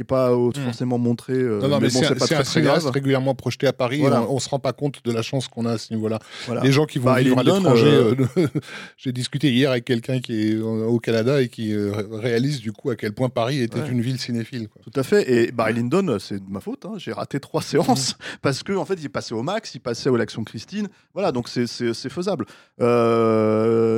qui 0.01 0.05
pas 0.05 0.31
euh, 0.31 0.47
Mhm. 0.57 0.65
forcément 0.65 0.99
montré, 0.99 1.35
euh, 1.35 1.61
Non, 1.61 1.69
non, 1.69 1.79
mais, 1.81 1.89
bon, 1.89 2.01
c'est 2.03 2.15
pas 2.15 2.27
très, 2.43 2.63
grave. 2.63 2.87
régulièrement 2.87 3.35
projeté 3.35 3.67
à 3.67 3.73
Paris. 3.75 3.99
Voilà. 4.01 4.23
On, 4.23 4.37
on 4.37 4.39
se 4.39 4.49
rend 4.49 4.59
pas 4.59 4.73
compte 4.73 5.05
de 5.05 5.13
la 5.13 5.21
chance 5.21 5.47
qu'on 5.49 5.67
a 5.67 5.73
à 5.73 5.79
ce 5.79 5.93
niveau-là. 5.93 6.19
Voilà. 6.47 6.63
Les 6.63 6.73
gens 6.73 6.87
qui 6.87 6.99
vont 6.99 7.05
Barry 7.07 7.25
vivre 7.25 7.39
à 7.39 7.43
l'étranger. 7.43 7.87
euh, 7.87 8.15
J'ai 8.97 9.13
discuté 9.13 9.51
hier 9.53 9.71
avec 9.71 9.85
quelqu'un 9.85 10.21
qui 10.21 10.53
est 10.53 10.57
au 10.57 10.81
au 10.91 10.99
Canada 10.99 11.43
et 11.43 11.49
qui 11.49 11.77
ré- 11.77 12.07
réalise 12.13 12.61
du 12.61 12.73
coup 12.73 12.89
à 12.91 12.97
quel 12.97 13.13
point 13.13 13.29
Paris 13.29 13.61
était 13.61 13.81
Ouais. 13.81 13.89
une 13.91 14.01
ville 14.01 14.19
cinéphile. 14.19 14.69
quoi. 14.69 14.81
Tout 14.83 14.99
à 14.99 15.03
fait. 15.03 15.31
Et 15.31 15.53
Barry 15.53 15.75
Lyndon, 15.75 16.17
c'est 16.19 16.39
de 16.45 16.51
ma 16.51 16.61
faute. 16.61 16.87
hein. 16.87 16.95
J'ai 16.97 17.13
raté 17.13 17.39
trois 17.41 17.61
séances 17.63 18.15
Mhm. 18.19 18.39
parce 18.43 18.63
que 18.63 18.73
en 18.73 18.85
fait, 18.87 18.99
il 19.03 19.11
passait 19.11 19.35
au 19.35 19.43
max, 19.43 19.75
il 19.75 19.81
passait 19.81 20.09
à 20.09 20.13
l'Action 20.17 20.43
Christine. 20.45 20.89
Voilà, 21.15 21.31
donc 21.33 21.49
c'est- 21.49 21.67
faisable. 22.09 22.47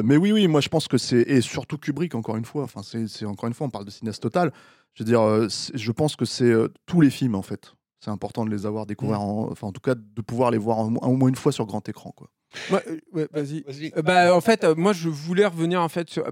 Mais 0.04 0.16
oui, 0.16 0.32
oui, 0.32 0.48
moi 0.48 0.60
je 0.60 0.68
pense 0.68 0.88
que 0.88 0.98
c'est 0.98 1.22
et 1.22 1.40
surtout 1.40 1.78
Kubrick 1.78 2.14
encore 2.14 2.36
une 2.36 2.44
fois. 2.44 2.64
Enfin, 2.64 2.80
c'est- 2.82 3.24
encore 3.24 3.46
une 3.48 3.54
fois, 3.54 3.66
on 3.66 3.70
parle 3.70 3.84
de 3.84 3.90
cinéaste 3.90 4.22
total. 4.22 4.52
Je 4.94 5.02
veux 5.02 5.06
dire, 5.08 5.20
euh, 5.22 5.48
je 5.74 5.92
pense 5.92 6.16
que 6.16 6.24
c'est 6.24 6.44
euh, 6.44 6.68
tous 6.86 7.00
les 7.00 7.10
films 7.10 7.34
en 7.34 7.42
fait. 7.42 7.74
C'est 8.00 8.10
important 8.10 8.44
de 8.44 8.50
les 8.50 8.66
avoir 8.66 8.84
découverts, 8.86 9.20
Mhm. 9.20 9.26
en, 9.26 9.50
enfin 9.52 9.68
en 9.68 9.72
tout 9.72 9.80
cas 9.80 9.94
de 9.94 10.22
pouvoir 10.22 10.50
les 10.50 10.58
voir 10.58 10.78
au 10.80 10.90
moins, 10.90 11.06
au 11.08 11.16
moins 11.16 11.28
une 11.28 11.36
fois 11.36 11.52
sur 11.52 11.66
grand 11.66 11.88
écran, 11.88 12.10
quoi. 12.12 12.28
Ouais, 12.70 12.82
euh, 12.88 12.98
ouais, 13.12 13.28
vas-y. 13.32 13.64
Euh, 13.96 14.02
bah, 14.02 14.34
en 14.36 14.40
fait, 14.40 14.64
euh, 14.64 14.74
moi, 14.74 14.92
je 14.92 15.08
voulais 15.08 15.46
revenir 15.46 15.80
en 15.80 15.88
fait 15.88 16.10
sur- 16.10 16.24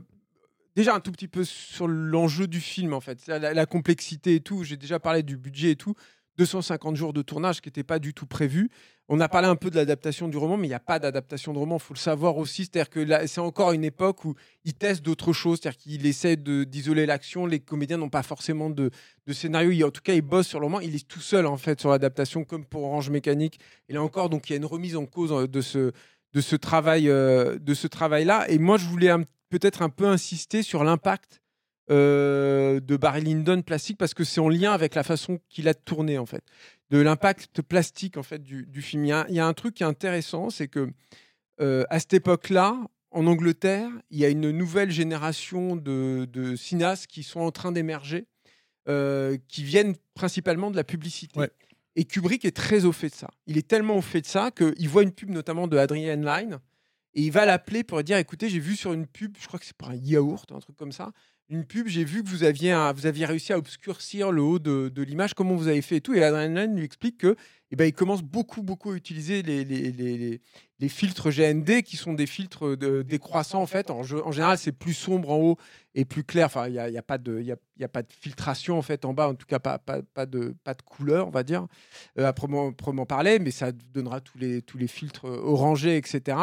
déjà 0.76 0.94
un 0.94 1.00
tout 1.00 1.12
petit 1.12 1.28
peu 1.28 1.44
sur 1.44 1.88
l'enjeu 1.88 2.46
du 2.46 2.60
film 2.60 2.92
en 2.92 3.00
fait, 3.00 3.26
la, 3.28 3.54
la 3.54 3.66
complexité 3.66 4.34
et 4.34 4.40
tout. 4.40 4.62
J'ai 4.64 4.76
déjà 4.76 4.98
parlé 5.00 5.22
du 5.22 5.36
budget 5.36 5.70
et 5.70 5.76
tout. 5.76 5.94
250 6.38 6.96
jours 6.96 7.12
de 7.12 7.22
tournage 7.22 7.60
qui 7.60 7.68
n'était 7.68 7.84
pas 7.84 7.98
du 7.98 8.14
tout 8.14 8.26
prévu. 8.26 8.70
On 9.08 9.18
a 9.18 9.28
parlé 9.28 9.48
un 9.48 9.56
peu 9.56 9.70
de 9.70 9.76
l'adaptation 9.76 10.28
du 10.28 10.36
roman, 10.36 10.56
mais 10.56 10.68
il 10.68 10.70
n'y 10.70 10.74
a 10.74 10.78
pas 10.80 11.00
d'adaptation 11.00 11.52
de 11.52 11.58
roman. 11.58 11.76
Il 11.78 11.82
faut 11.82 11.94
le 11.94 11.98
savoir 11.98 12.36
aussi. 12.36 12.62
C'est-à-dire 12.62 12.90
que 12.90 13.26
c'est 13.26 13.40
encore 13.40 13.72
une 13.72 13.82
époque 13.82 14.24
où 14.24 14.36
il 14.64 14.74
teste 14.74 15.02
d'autres 15.02 15.32
choses. 15.32 15.58
C'est-à-dire 15.60 15.80
qu'il 15.80 16.06
essaie 16.06 16.36
d'isoler 16.36 17.06
l'action. 17.06 17.44
Les 17.44 17.58
comédiens 17.58 17.96
n'ont 17.96 18.08
pas 18.08 18.22
forcément 18.22 18.70
de, 18.70 18.90
scénario. 19.32 19.88
En 19.88 19.90
tout 19.90 20.00
cas, 20.00 20.14
il 20.14 20.22
bosse 20.22 20.46
sur 20.46 20.60
le 20.60 20.66
roman. 20.66 20.78
Il 20.78 20.94
est 20.94 21.08
tout 21.08 21.20
seul, 21.20 21.46
en 21.46 21.56
fait, 21.56 21.80
sur 21.80 21.90
l'adaptation, 21.90 22.44
comme 22.44 22.64
pour 22.64 22.84
Orange 22.84 23.10
Mécanique. 23.10 23.58
Et 23.88 23.94
là 23.94 24.02
encore, 24.02 24.30
donc, 24.30 24.48
il 24.48 24.52
y 24.52 24.54
a 24.54 24.58
une 24.58 24.64
remise 24.64 24.94
en 24.94 25.06
cause 25.06 25.32
euh, 25.32 25.48
de 25.48 25.60
ce, 25.60 25.78
euh, 25.78 25.90
de 27.58 27.74
ce 27.74 27.86
travail-là. 27.88 28.48
Et 28.48 28.58
moi, 28.58 28.78
je 28.78 28.84
voulais 28.86 29.12
peut-être 29.50 29.82
un 29.82 29.90
peu 29.90 30.06
insister 30.06 30.62
sur 30.62 30.84
l'impact 30.84 31.40
euh, 31.90 32.80
de 32.80 32.96
Barry 32.96 33.22
Lyndon 33.22 33.62
plastique 33.62 33.98
parce 33.98 34.14
que 34.14 34.24
c'est 34.24 34.40
en 34.40 34.48
lien 34.48 34.72
avec 34.72 34.94
la 34.94 35.02
façon 35.02 35.40
qu'il 35.48 35.68
a 35.68 35.74
tourné 35.74 36.18
en 36.18 36.26
fait, 36.26 36.44
de 36.90 36.98
l'impact 36.98 37.62
plastique 37.62 38.16
en 38.16 38.22
fait 38.22 38.42
du, 38.42 38.66
du 38.66 38.82
film. 38.82 39.04
Il 39.04 39.08
y, 39.08 39.12
a, 39.12 39.26
il 39.28 39.34
y 39.34 39.40
a 39.40 39.46
un 39.46 39.54
truc 39.54 39.74
qui 39.74 39.82
est 39.82 39.86
intéressant, 39.86 40.50
c'est 40.50 40.68
que 40.68 40.90
euh, 41.60 41.84
à 41.90 41.98
cette 41.98 42.14
époque-là, 42.14 42.76
en 43.10 43.26
Angleterre, 43.26 43.90
il 44.10 44.18
y 44.18 44.24
a 44.24 44.28
une 44.28 44.50
nouvelle 44.50 44.90
génération 44.90 45.76
de, 45.76 46.28
de 46.32 46.54
cinéastes 46.54 47.06
qui 47.08 47.22
sont 47.22 47.40
en 47.40 47.50
train 47.50 47.72
d'émerger, 47.72 48.26
euh, 48.88 49.36
qui 49.48 49.64
viennent 49.64 49.96
principalement 50.14 50.70
de 50.70 50.76
la 50.76 50.84
publicité. 50.84 51.38
Ouais. 51.38 51.50
Et 51.96 52.04
Kubrick 52.04 52.44
est 52.44 52.56
très 52.56 52.84
au 52.84 52.92
fait 52.92 53.08
de 53.08 53.14
ça. 53.14 53.28
Il 53.46 53.58
est 53.58 53.66
tellement 53.66 53.96
au 53.96 54.00
fait 54.00 54.20
de 54.20 54.26
ça 54.26 54.52
qu'il 54.52 54.88
voit 54.88 55.02
une 55.02 55.12
pub 55.12 55.30
notamment 55.30 55.66
de 55.66 55.76
Adrian 55.76 56.16
Lyne 56.16 56.60
et 57.14 57.22
il 57.22 57.32
va 57.32 57.44
l'appeler 57.44 57.82
pour 57.82 57.98
lui 57.98 58.04
dire 58.04 58.16
écoutez, 58.16 58.48
j'ai 58.48 58.60
vu 58.60 58.76
sur 58.76 58.92
une 58.92 59.06
pub, 59.06 59.36
je 59.40 59.46
crois 59.46 59.58
que 59.58 59.66
c'est 59.66 59.76
pour 59.76 59.90
un 59.90 59.96
yaourt, 59.96 60.50
un 60.52 60.60
truc 60.60 60.76
comme 60.76 60.92
ça, 60.92 61.12
une 61.50 61.64
pub, 61.64 61.88
j'ai 61.88 62.04
vu 62.04 62.22
que 62.22 62.28
vous 62.28 62.44
aviez, 62.44 62.72
réussi 63.24 63.52
à 63.52 63.58
obscurcir 63.58 64.30
le 64.30 64.40
haut 64.40 64.60
de, 64.60 65.02
l'image, 65.02 65.34
comment 65.34 65.56
vous 65.56 65.66
avez 65.66 65.82
fait 65.82 65.96
et 65.96 66.00
tout. 66.00 66.14
Et 66.14 66.22
Adrian 66.22 66.54
Lyne 66.54 66.76
lui 66.76 66.84
explique 66.84 67.18
que 67.18 67.36
eh 67.72 67.76
ben, 67.76 67.84
il 67.84 67.92
commence 67.92 68.22
beaucoup, 68.22 68.62
beaucoup 68.62 68.90
à 68.90 68.94
utiliser 68.96 69.42
les, 69.42 69.64
les, 69.64 69.92
les- 69.92 70.40
les- 70.80 70.88
filtres 70.88 71.30
GND 71.30 71.82
qui 71.82 71.96
sont 71.96 72.14
des 72.14 72.26
filtres 72.26 72.76
de- 72.76 73.02
décroissants 73.02 73.62
en 73.62 73.66
fait. 73.66 73.90
En, 73.90 74.02
général, 74.02 74.58
c'est 74.58 74.72
plus 74.72 74.94
sombre 74.94 75.30
en 75.30 75.36
haut 75.36 75.56
et 75.94 76.04
plus 76.04 76.24
clair. 76.24 76.46
Enfin, 76.46 76.66
il 76.66 76.72
n'y 76.72 76.78
a, 76.78 76.88
y 76.88 76.98
a, 76.98 77.02
pas 77.02 77.18
de- 77.18 77.40
y 77.40 77.52
a, 77.52 77.56
y 77.78 77.84
a 77.84 77.88
pas 77.88 78.02
de 78.02 78.12
filtration 78.12 78.76
en 78.78 78.82
fait 78.82 79.04
en 79.04 79.14
bas, 79.14 79.28
en 79.28 79.34
tout 79.34 79.46
cas 79.46 79.58
pas, 79.60 79.78
pas, 79.78 80.00
pas 80.02 80.26
de, 80.26 80.54
pas 80.64 80.74
de 80.74 80.82
couleur, 80.82 81.28
on 81.28 81.30
va 81.30 81.42
dire, 81.44 81.66
euh, 82.18 82.26
à 82.26 82.32
proprement 82.32 82.72
proprement 82.72 83.06
parler, 83.06 83.38
mais 83.38 83.50
ça 83.52 83.70
donnera 83.72 84.20
tous 84.20 84.38
les, 84.38 84.62
tous 84.62 84.78
les 84.78 84.88
filtres 84.88 85.26
orangés, 85.26 85.96
etc. 85.96 86.38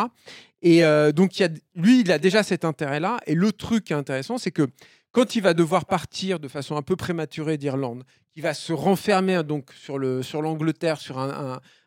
Et 0.61 0.83
euh, 0.85 1.11
donc, 1.11 1.37
il 1.39 1.41
y 1.41 1.45
a, 1.45 1.49
lui, 1.75 2.01
il 2.01 2.11
a 2.11 2.19
déjà 2.19 2.41
cet 2.43 2.63
intérêt-là. 2.65 3.19
Et 3.27 3.35
le 3.35 3.51
truc 3.51 3.85
qui 3.85 3.93
est 3.93 3.97
intéressant, 3.97 4.37
c'est 4.37 4.51
que 4.51 4.67
quand 5.17 5.35
il 5.35 5.41
va 5.41 5.55
devoir 5.55 5.85
partir 5.85 6.39
de 6.39 6.47
façon 6.47 6.75
un 6.75 6.83
peu 6.83 6.95
prématurée 6.95 7.57
d'Irlande, 7.57 8.03
qui 8.33 8.41
va 8.41 8.53
se 8.53 8.71
renfermer 8.71 9.41
donc 9.43 9.73
sur 9.73 9.97
le 9.97 10.21
sur 10.21 10.43
l'Angleterre, 10.43 10.99
sur 10.99 11.17
un, 11.17 11.29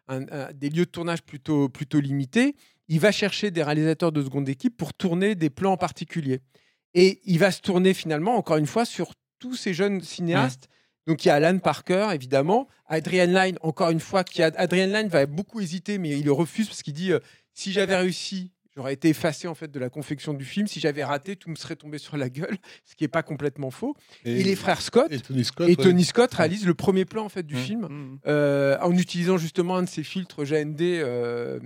un- 0.08 0.16
un- 0.16 0.26
un- 0.32 0.52
des 0.52 0.68
lieux 0.68 0.84
de 0.86 0.90
tournage 0.90 1.22
plutôt 1.22 1.68
plutôt 1.68 2.00
limités, 2.00 2.56
il 2.88 2.98
va 2.98 3.12
chercher 3.12 3.52
des 3.52 3.62
réalisateurs 3.62 4.10
de 4.10 4.20
seconde 4.20 4.48
équipe 4.48 4.76
pour 4.76 4.92
tourner 4.94 5.36
des 5.36 5.48
plans 5.48 5.72
en 5.74 5.76
particulier. 5.76 6.40
Et 6.94 7.20
il 7.24 7.38
va 7.38 7.52
se 7.52 7.60
tourner 7.60 7.94
finalement, 7.94 8.34
encore 8.36 8.56
une 8.56 8.66
fois, 8.66 8.84
sur 8.84 9.12
tous 9.38 9.54
ces 9.54 9.74
jeunes 9.74 10.00
cinéastes. 10.00 10.68
Donc 11.06 11.24
il 11.24 11.28
y 11.28 11.30
a 11.30 11.36
Alan 11.36 11.58
Parker, 11.60 12.08
évidemment, 12.12 12.66
Adrian 12.86 13.26
Lyne, 13.26 13.58
encore 13.62 13.90
une 13.90 14.00
fois, 14.00 14.24
qui 14.24 14.42
a, 14.42 14.50
Adrian 14.56 14.88
Lyne 14.88 15.06
va 15.08 15.24
beaucoup 15.26 15.60
hésiter, 15.60 15.98
mais 15.98 16.18
il 16.18 16.24
le 16.24 16.32
refuse 16.32 16.66
parce 16.66 16.82
qu'il 16.82 16.94
dit 16.94 17.12
euh, 17.12 17.20
si 17.54 17.70
j'avais 17.70 17.96
réussi, 17.96 18.50
j'aurais 18.80 18.94
été 18.94 19.10
effacé 19.10 19.46
en 19.46 19.54
fait 19.54 19.70
de 19.70 19.78
la 19.78 19.90
confection 19.90 20.32
du 20.32 20.44
film. 20.46 20.66
Si 20.66 20.80
j'avais 20.80 21.04
raté, 21.04 21.36
tout 21.36 21.50
me 21.50 21.54
serait 21.54 21.76
tombé 21.76 21.98
sur 21.98 22.16
la 22.16 22.30
gueule, 22.30 22.56
ce 22.86 22.96
qui 22.96 23.04
est 23.04 23.08
pas 23.08 23.22
complètement 23.22 23.70
faux. 23.70 23.94
Et, 24.24 24.42
les 24.42 24.56
frères 24.56 24.80
Scott 24.80 25.12
et 25.12 25.20
Tony 25.20 25.44
Scott. 25.44 25.68
et 25.68 25.76
ouais. 25.76 25.84
Tony 25.84 26.04
Scott 26.04 26.32
réalisent 26.32 26.66
le 26.66 26.72
premier 26.74 27.04
plan 27.04 27.24
en 27.24 27.28
fait 27.28 27.42
du 27.42 27.54
Mm. 27.56 27.58
film 27.58 27.86
Mmh. 27.90 28.18
euh, 28.26 28.78
en 28.80 28.96
utilisant 28.96 29.36
justement 29.36 29.76
un 29.76 29.82
de 29.82 29.88
ces 29.88 30.02
filtres 30.02 30.44
GND, 30.44 30.80
euh, 30.80 31.60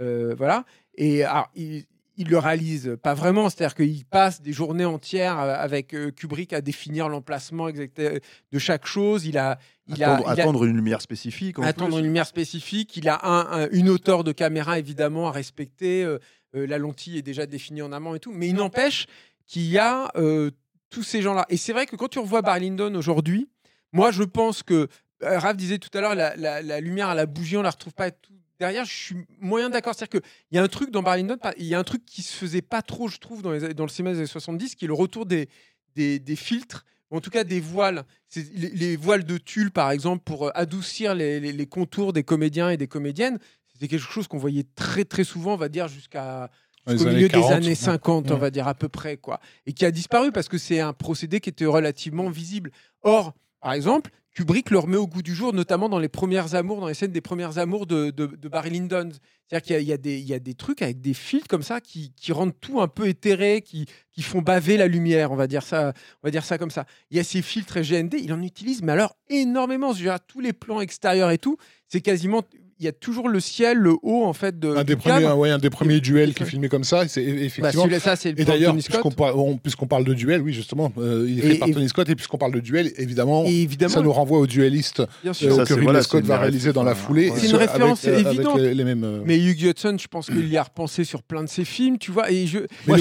euh, 0.00 0.34
voilà. 0.36 0.64
Et 0.96 1.24
alors, 1.24 1.50
il, 1.54 1.84
il 2.18 2.28
le 2.28 2.36
réalise 2.38 2.96
pas 3.02 3.14
vraiment, 3.14 3.48
c'est-à-dire 3.48 3.74
qu'il 3.74 4.04
passe 4.04 4.42
des 4.42 4.52
journées 4.52 4.84
entières 4.84 5.38
euh, 5.40 5.54
avec 5.56 5.94
euh, 5.94 6.10
Kubrick 6.10 6.52
à 6.52 6.60
définir 6.60 7.08
l'emplacement 7.08 7.68
exact 7.68 7.98
euh, 8.00 8.18
de 8.52 8.58
chaque 8.58 8.86
chose. 8.86 9.24
Il 9.24 9.38
a, 9.38 9.58
il 9.86 10.02
a, 10.04 10.14
attendre, 10.14 10.32
il 10.34 10.40
a- 10.40 10.42
attendre 10.42 10.64
une 10.64 10.76
lumière 10.76 11.00
spécifique. 11.00 11.58
en 11.58 11.62
attendre 11.62 11.92
plus. 11.92 11.98
une 12.00 12.04
lumière 12.04 12.26
spécifique. 12.26 12.96
Il 12.96 13.08
a 13.08 13.18
un- 13.26 13.62
un- 13.64 13.68
une 13.70 13.88
hauteur 13.88 14.24
de 14.24 14.32
caméra 14.32 14.78
évidemment 14.78 15.28
à 15.28 15.32
respecter. 15.32 16.04
euh, 16.04 16.18
la 16.54 16.78
lentille 16.78 17.18
est 17.18 17.22
déjà 17.22 17.44
définie 17.46 17.82
en 17.82 17.92
amont 17.92 18.14
et 18.14 18.20
tout. 18.20 18.32
Mais 18.32 18.48
il 18.48 18.54
n'empêche 18.54 19.06
qu'il 19.46 19.66
y 19.66 19.76
a 19.78 20.10
euh, 20.16 20.50
tous 20.90 21.02
ces 21.02 21.20
gens-là. 21.22 21.44
Et 21.50 21.56
c'est 21.58 21.72
vrai 21.74 21.84
que 21.86 21.94
quand 21.94 22.08
tu 22.08 22.18
revois 22.18 22.40
Barry 22.42 22.60
Lyndon 22.70 22.94
aujourd'hui, 22.94 23.48
moi 23.92 24.10
je 24.10 24.22
pense 24.22 24.62
que 24.62 24.88
Raph 25.20 25.56
disait 25.58 25.78
tout 25.78 25.90
à 25.96 26.00
l'heure 26.00 26.14
la, 26.14 26.34
la- 26.36 26.62
la 26.62 26.80
lumière 26.80 27.08
à 27.08 27.14
la 27.14 27.26
bougie, 27.26 27.56
on 27.58 27.62
la 27.62 27.70
retrouve 27.70 27.92
pas 27.92 28.10
tout 28.10 28.32
derrière. 28.58 28.84
Je 28.84 28.92
suis 28.92 29.16
moyen 29.40 29.70
d'accord, 29.70 29.94
c'est-à-dire 29.94 30.20
qu'il 30.20 30.30
y 30.56 30.58
a 30.58 30.62
un 30.62 30.68
truc 30.68 30.90
dans 30.90 31.02
Barry 31.02 31.22
Lyndon, 31.22 31.38
par- 31.38 31.54
il 31.58 31.66
y 31.66 31.74
a 31.74 31.78
un 31.78 31.84
truc 31.84 32.04
qui 32.04 32.22
se 32.22 32.34
faisait 32.34 32.62
pas 32.62 32.82
trop, 32.82 33.08
je 33.08 33.18
trouve, 33.18 33.42
dans, 33.42 33.52
les, 33.52 33.74
dans 33.74 33.84
le 33.84 33.90
cinéma 33.90 34.12
des 34.12 34.18
années 34.18 34.26
70, 34.26 34.74
qui 34.74 34.84
est 34.84 34.88
le 34.88 34.94
retour 34.94 35.26
des, 35.26 35.48
des, 35.94 36.18
des 36.18 36.36
filtres. 36.36 36.84
ou 37.10 37.16
En 37.16 37.20
tout 37.20 37.30
cas, 37.30 37.44
des 37.44 37.60
voiles. 37.60 38.04
Les, 38.34 38.70
les 38.70 38.96
voiles 38.96 39.24
de 39.24 39.38
tulle, 39.38 39.70
par 39.70 39.90
exemple, 39.90 40.22
pour 40.24 40.46
euh, 40.48 40.50
adoucir 40.54 41.14
les, 41.14 41.66
contours 41.66 42.12
des 42.12 42.22
comédiens 42.24 42.70
et 42.70 42.76
des 42.76 42.88
comédiennes. 42.88 43.38
C'était 43.72 43.88
quelque 43.88 44.10
chose 44.10 44.26
qu'on 44.28 44.38
voyait 44.38 44.66
très, 44.74 45.04
très 45.04 45.24
souvent, 45.24 45.54
on 45.54 45.56
va 45.56 45.68
dire, 45.68 45.88
jusqu'à 45.88 46.50
années 46.86 47.04
milieu 47.04 47.28
40, 47.28 47.48
des 47.48 47.54
années 47.54 47.68
ouais. 47.68 47.74
50, 47.74 48.30
on 48.30 48.36
va 48.38 48.50
dire 48.50 48.66
à 48.66 48.74
peu 48.74 48.88
près, 48.88 49.16
quoi. 49.16 49.40
Et 49.66 49.72
qui 49.72 49.84
a 49.84 49.90
disparu 49.90 50.32
parce 50.32 50.48
que 50.48 50.58
c'est 50.58 50.80
un 50.80 50.92
procédé 50.92 51.38
qui 51.40 51.48
était 51.50 51.64
relativement 51.66 52.28
visible. 52.30 52.70
Or, 53.02 53.34
par 53.60 53.72
exemple, 53.74 54.10
Kubrick 54.38 54.70
le 54.70 54.78
remet 54.78 54.96
au 54.96 55.08
goût 55.08 55.20
du 55.20 55.34
jour, 55.34 55.52
notamment 55.52 55.88
dans 55.88 55.98
les 55.98 56.08
premières 56.08 56.54
amours, 56.54 56.80
dans 56.80 56.86
les 56.86 56.94
scènes 56.94 57.10
des 57.10 57.20
premières 57.20 57.58
amours 57.58 57.86
de, 57.88 58.12
Barry 58.48 58.70
Lyndon. 58.70 59.08
C'est-à-dire 59.48 59.78
qu'il 59.78 59.88
y 59.88 59.92
a- 60.32 60.38
des- 60.38 60.54
trucs 60.54 60.80
avec 60.80 61.00
des 61.00 61.12
filtres 61.12 61.48
comme 61.48 61.64
ça 61.64 61.80
qui, 61.80 62.12
rendent 62.30 62.54
tout 62.60 62.80
un 62.80 62.86
peu 62.86 63.08
éthéré, 63.08 63.62
qui, 63.62 63.88
font 64.20 64.40
baver 64.40 64.76
la 64.76 64.86
lumière, 64.86 65.32
on 65.32 65.34
va 65.34 65.48
dire 65.48 65.64
ça, 65.64 65.92
on 66.22 66.28
va 66.28 66.30
dire 66.30 66.44
ça 66.44 66.56
comme 66.56 66.70
ça. 66.70 66.86
Il 67.10 67.16
y 67.16 67.20
a 67.20 67.24
ces 67.24 67.42
filtres 67.42 67.80
GND, 67.80 68.14
il 68.22 68.32
en 68.32 68.40
utilise, 68.40 68.80
mais 68.80 68.92
alors 68.92 69.16
énormément. 69.28 69.92
Je 69.92 70.08
veux 70.08 70.16
tous 70.28 70.38
les 70.38 70.52
plans 70.52 70.80
extérieurs 70.80 71.32
et 71.32 71.38
tout, 71.38 71.56
c'est 71.88 72.00
quasiment, 72.00 72.44
il 72.80 72.84
y 72.84 72.88
a 72.88 72.92
toujours 72.92 73.28
le 73.28 73.40
ciel, 73.40 73.76
le 73.78 73.94
haut 74.02 74.24
en 74.24 74.32
fait 74.32 74.58
de 74.58 74.68
Un 74.76 74.84
des 74.84 74.94
premiers, 74.96 75.22
cadre. 75.22 75.36
ouais, 75.38 75.50
un 75.50 75.58
des 75.58 75.70
premiers 75.70 76.00
duels 76.00 76.34
qui 76.34 76.42
est 76.42 76.46
filmé 76.46 76.68
comme 76.68 76.84
ça. 76.84 77.08
C'est 77.08 77.24
Bah, 77.24 77.30
effectivement. 77.42 77.98
ça 77.98 78.14
c'est 78.16 78.30
Et 78.38 78.44
d'ailleurs, 78.44 78.72
puisqu'on 78.74 79.10
parle, 79.10 79.34
on- 79.36 79.56
puisqu'on 79.56 79.86
parle 79.86 80.04
de 80.04 80.14
duel, 80.14 80.42
oui, 80.42 80.52
justement, 80.52 80.92
euh, 80.98 81.26
il 81.28 81.38
est 81.40 81.44
Et- 81.44 81.50
fait 81.54 81.58
par 81.58 81.68
et- 81.68 81.72
Tony 81.72 81.88
Scott, 81.88 82.08
et 82.08 82.14
puisqu'on 82.14 82.38
parle 82.38 82.52
de 82.52 82.60
duel, 82.60 82.92
évidemment, 82.96 83.44
ça 83.88 84.00
nous 84.00 84.12
renvoie 84.12 84.38
au 84.38 84.46
dueliste 84.46 85.02
bien 85.22 85.32
euh. 85.32 85.34
Ça, 85.34 85.64
que 85.64 85.72
Ridley 85.74 85.82
voilà, 85.84 86.02
Scott 86.02 86.24
va 86.24 86.38
réaliser 86.38 86.72
dans 86.72 86.82
la 86.84 86.94
foulée. 86.94 87.32
C'est 87.34 87.46
une 87.46 87.52
ce- 87.52 87.56
référence 87.56 88.04
avec, 88.06 88.26
euh, 88.26 88.30
évidente. 88.30 88.58
Les, 88.58 88.74
les 88.74 88.84
mêmes. 88.84 89.04
euh, 89.04 89.22
Mais 89.24 89.38
Hugh 89.38 89.60
Hudson, 89.62 89.96
je 90.00 90.06
pense 90.06 90.26
qu'il 90.26 90.48
y 90.48 90.56
a 90.56 90.62
repensé 90.62 91.04
sur 91.04 91.22
plein 91.22 91.42
de 91.42 91.48
ses 91.48 91.64
films, 91.64 91.98
tu 91.98 92.10
vois. 92.12 92.30
Et 92.30 92.46
je, 92.46 92.58
Moi, 92.86 92.98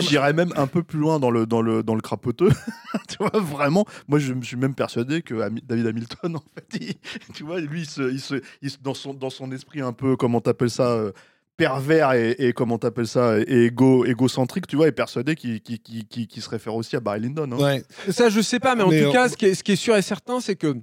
j'irais 0.00 0.32
même 0.32 0.52
un 0.56 0.66
peu 0.66 0.82
plus 0.82 0.98
loin 0.98 1.18
dans 1.18 1.30
le, 1.30 1.44
dans 1.46 1.60
le, 1.62 1.82
dans 1.82 1.94
le 1.94 2.00
crapoteux. 2.00 2.48
tu 3.08 3.16
vois, 3.18 3.30
vraiment. 3.40 3.84
Moi, 4.08 4.18
je 4.18 4.32
me 4.32 4.42
suis 4.42 4.56
même 4.56 4.74
persuadé 4.74 5.22
que 5.22 5.34
David 5.68 5.86
Hamilton, 5.86 6.36
en 6.36 6.42
fait, 6.54 6.96
tu 7.34 7.44
vois, 7.44 7.60
lui, 7.60 7.82
il 7.82 8.20
se- 8.20 8.42
dans, 8.82 8.94
son, 8.94 9.14
dans 9.18 9.30
son 9.30 9.50
esprit 9.52 9.80
un 9.80 9.92
peu, 9.92 10.16
comment 10.16 10.40
t'appelles 10.40 10.70
ça 10.70 10.90
euh, 10.92 11.12
pervers 11.56 12.12
et, 12.12 12.36
et 12.38 12.52
comment 12.52 12.78
t'appelles 12.78 13.08
ça 13.08 13.38
et 13.40 13.64
égo, 13.66 14.04
égocentrique 14.04 14.66
tu 14.66 14.76
vois 14.76 14.86
est 14.88 14.92
persuadé 14.92 15.34
qu'il 15.34 15.60
se 16.42 16.48
réfère 16.48 16.74
aussi 16.74 16.94
à 16.96 17.00
Barry 17.00 17.20
Lyndon 17.20 17.50
hein. 17.52 17.58
ouais. 17.58 17.84
ça, 18.10 18.28
je 18.28 18.40
sais 18.40 18.60
pas, 18.60 18.74
mais 18.76 18.84
en 18.84 18.88
Mais, 18.90 19.02
tout 19.02 19.08
euh, 19.08 19.12
cas, 19.12 19.28
ce 19.28 19.36
qui, 19.36 19.46
est, 19.46 19.54
ce 19.54 19.64
qui 19.64 19.72
est 19.72 19.76
sûr 19.76 19.96
et 19.96 20.02
certain, 20.02 20.38
c'est 20.40 20.54
que 20.54 20.76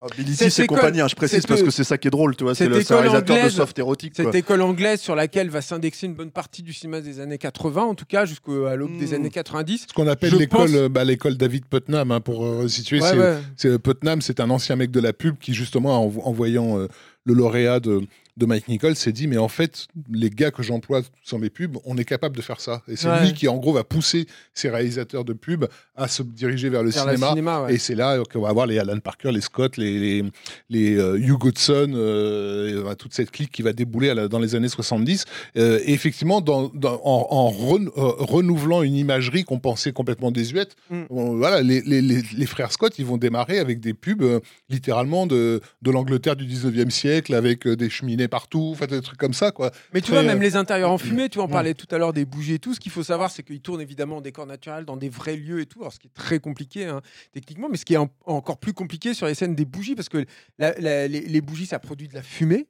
Ah, 0.00 0.06
Billy 0.16 0.36
et 0.40 0.46
école- 0.46 0.66
compagnie 0.66 1.00
hein, 1.00 1.08
je 1.08 1.16
précise 1.16 1.44
parce 1.46 1.62
que 1.62 1.70
c'est 1.70 1.82
ça 1.82 1.96
qui 1.98 2.06
est 2.08 2.10
drôle 2.10 2.36
tu 2.36 2.44
vois 2.44 2.54
c'est 2.54 2.64
cette 2.64 2.90
le 2.90 2.96
réalisateur 2.96 3.22
de 3.24 3.32
anglaise, 3.40 3.52
soft 3.54 3.78
érotique 3.78 4.14
quoi. 4.14 4.24
cette 4.26 4.34
école 4.34 4.60
anglaise 4.60 5.00
sur 5.00 5.16
laquelle 5.16 5.48
va 5.50 5.62
s'indexer 5.62 6.06
une 6.06 6.14
bonne 6.14 6.30
partie 6.30 6.62
du 6.62 6.72
cinéma 6.74 7.00
des 7.00 7.18
années 7.20 7.38
80, 7.38 7.82
en 7.82 7.94
tout 7.96 8.04
cas 8.04 8.24
jusqu'à 8.26 8.76
l'aube 8.76 8.96
des 8.98 9.08
Hmm. 9.12 9.14
années 9.14 9.30
90. 9.30 9.86
Ce 9.88 9.94
qu'on 9.94 10.06
appelle 10.06 10.30
Je 10.30 10.36
l'école, 10.36 10.60
pense- 10.68 10.74
euh, 10.76 10.88
bah, 10.88 11.02
l'école 11.04 11.36
David 11.36 11.64
Putnam, 11.66 12.12
hein, 12.12 12.20
pour 12.20 12.44
euh, 12.44 12.68
situer. 12.68 13.00
Ouais, 13.00 13.36
c'est, 13.56 13.70
ouais. 13.70 13.78
Putnam, 13.78 14.20
c'est 14.20 14.38
un 14.40 14.50
ancien 14.50 14.76
mec 14.76 14.90
de 14.92 15.00
la 15.00 15.12
pub 15.12 15.38
qui, 15.38 15.54
justement, 15.54 16.04
en, 16.04 16.12
en 16.22 16.32
voyant 16.32 16.78
euh, 16.78 16.86
le 17.24 17.34
lauréat 17.34 17.80
de, 17.80 18.06
de 18.36 18.46
Mike 18.46 18.68
Nichols, 18.68 18.96
s'est 18.96 19.12
dit 19.12 19.26
Mais 19.28 19.36
en 19.38 19.48
fait, 19.48 19.86
les 20.10 20.30
gars 20.30 20.50
que 20.50 20.62
j'emploie 20.62 21.02
sur 21.22 21.38
mes 21.38 21.50
pubs, 21.50 21.76
on 21.84 21.96
est 21.96 22.04
capable 22.04 22.36
de 22.36 22.42
faire 22.42 22.60
ça. 22.60 22.82
Et 22.88 22.96
c'est 22.96 23.08
Ouais. 23.08 23.20
lui 23.26 23.32
qui, 23.34 23.46
en 23.48 23.56
gros, 23.58 23.72
va 23.72 23.84
pousser 23.84 24.26
ses 24.54 24.70
réalisateurs 24.70 25.24
de 25.24 25.32
pub 25.32 25.66
à 25.96 26.08
se 26.08 26.22
diriger 26.22 26.68
vers 26.68 26.82
le 26.82 26.90
Vers 26.90 27.04
cinéma. 27.04 27.28
cinéma, 27.30 27.62
ouais. 27.62 27.74
Et 27.74 27.78
c'est 27.78 27.94
là 27.94 28.20
qu'on 28.32 28.40
va 28.40 28.48
avoir 28.48 28.66
les 28.66 28.78
Alan 28.78 28.98
Parker, 28.98 29.30
les 29.32 29.40
Scott, 29.40 29.76
les, 29.76 29.98
les, 30.00 30.24
les, 30.70 30.96
euh, 30.98 31.16
Hugh 31.18 31.38
Goodson, 31.38 31.92
euh, 31.94 32.84
euh, 32.88 32.94
toute 32.94 33.14
cette 33.14 33.30
clique 33.30 33.52
qui 33.52 33.62
va 33.62 33.72
débouler 33.72 34.12
la- 34.14 34.28
dans 34.28 34.38
les 34.40 34.54
années 34.54 34.68
70. 34.68 35.24
Euh, 35.56 35.78
et 35.84 35.92
effectivement, 35.92 36.40
dans, 36.40 36.68
dans- 36.74 37.00
en, 37.04 37.26
en 37.30 37.48
ren- 37.50 37.90
renouvelant 37.94 38.82
une 38.82 38.96
imagerie 38.96 39.44
qu'on 39.44 39.58
pensait 39.60 39.92
complètement 39.92 40.30
désuète, 40.30 40.74
Mm. 40.90 41.02
on- 41.10 41.36
voilà, 41.36 41.62
les, 41.62 41.80
les- 41.82 42.22
frères 42.46 42.72
Scott, 42.72 42.94
ils 42.98 43.06
vont 43.06 43.16
démarrer 43.16 43.58
avec 43.58 43.80
des 43.80 43.94
pubs 43.94 44.24
littéralement 44.68 45.26
de, 45.26 45.60
de 45.82 45.90
l'Angleterre 45.90 46.36
du 46.36 46.44
19e 46.46 46.90
siècle, 46.90 47.34
avec 47.34 47.66
des 47.66 47.88
cheminées 47.90 48.23
fumée 48.24 48.28
partout, 48.28 48.70
enfin, 48.72 48.86
des 48.86 49.00
trucs 49.00 49.18
comme 49.18 49.34
ça, 49.34 49.50
quoi. 49.52 49.70
Mais 49.92 50.00
tu 50.00 50.06
Très, 50.12 50.14
vois, 50.14 50.22
même 50.22 50.38
euh, 50.38 50.42
les 50.42 50.56
intérieurs 50.56 50.90
en 50.90 50.98
fumée, 50.98 51.28
tu 51.28 51.38
ouais. 51.38 51.48
parlait 51.48 51.74
tout 51.74 51.86
à 51.94 51.98
l'heure 51.98 52.12
des 52.12 52.24
bougies 52.24 52.54
et 52.54 52.58
tout. 52.58 52.74
Ce 52.74 52.80
qu'il 52.80 52.92
faut 52.92 53.02
savoir, 53.02 53.30
c'est 53.30 53.42
qu'ils 53.42 53.60
tournent 53.60 53.80
évidemment 53.80 54.16
en 54.16 54.20
décor 54.20 54.46
naturel, 54.46 54.84
dans 54.84 54.96
des 54.96 55.08
vrais 55.08 55.36
lieux 55.36 55.60
et 55.60 55.66
tout. 55.66 55.80
Alors, 55.80 55.92
ce 55.92 55.98
qui 55.98 56.06
est 56.08 56.14
très 56.14 56.38
compliqué 56.38 56.86
hein, 56.86 57.00
techniquement, 57.32 57.68
mais 57.70 57.76
ce 57.76 57.84
qui 57.84 57.94
est 57.94 57.98
en- 57.98 58.10
encore 58.26 58.58
plus 58.58 58.72
compliqué 58.72 59.14
sur 59.14 59.26
les 59.26 59.34
scènes 59.34 59.54
des 59.54 59.64
bougies, 59.64 59.94
parce 59.94 60.08
que 60.08 60.24
la- 60.58 60.74
la- 60.78 61.08
les, 61.08 61.20
les 61.20 61.40
bougies, 61.40 61.66
ça 61.66 61.78
produit 61.78 62.08
de 62.08 62.14
la 62.14 62.22
fumée. 62.22 62.66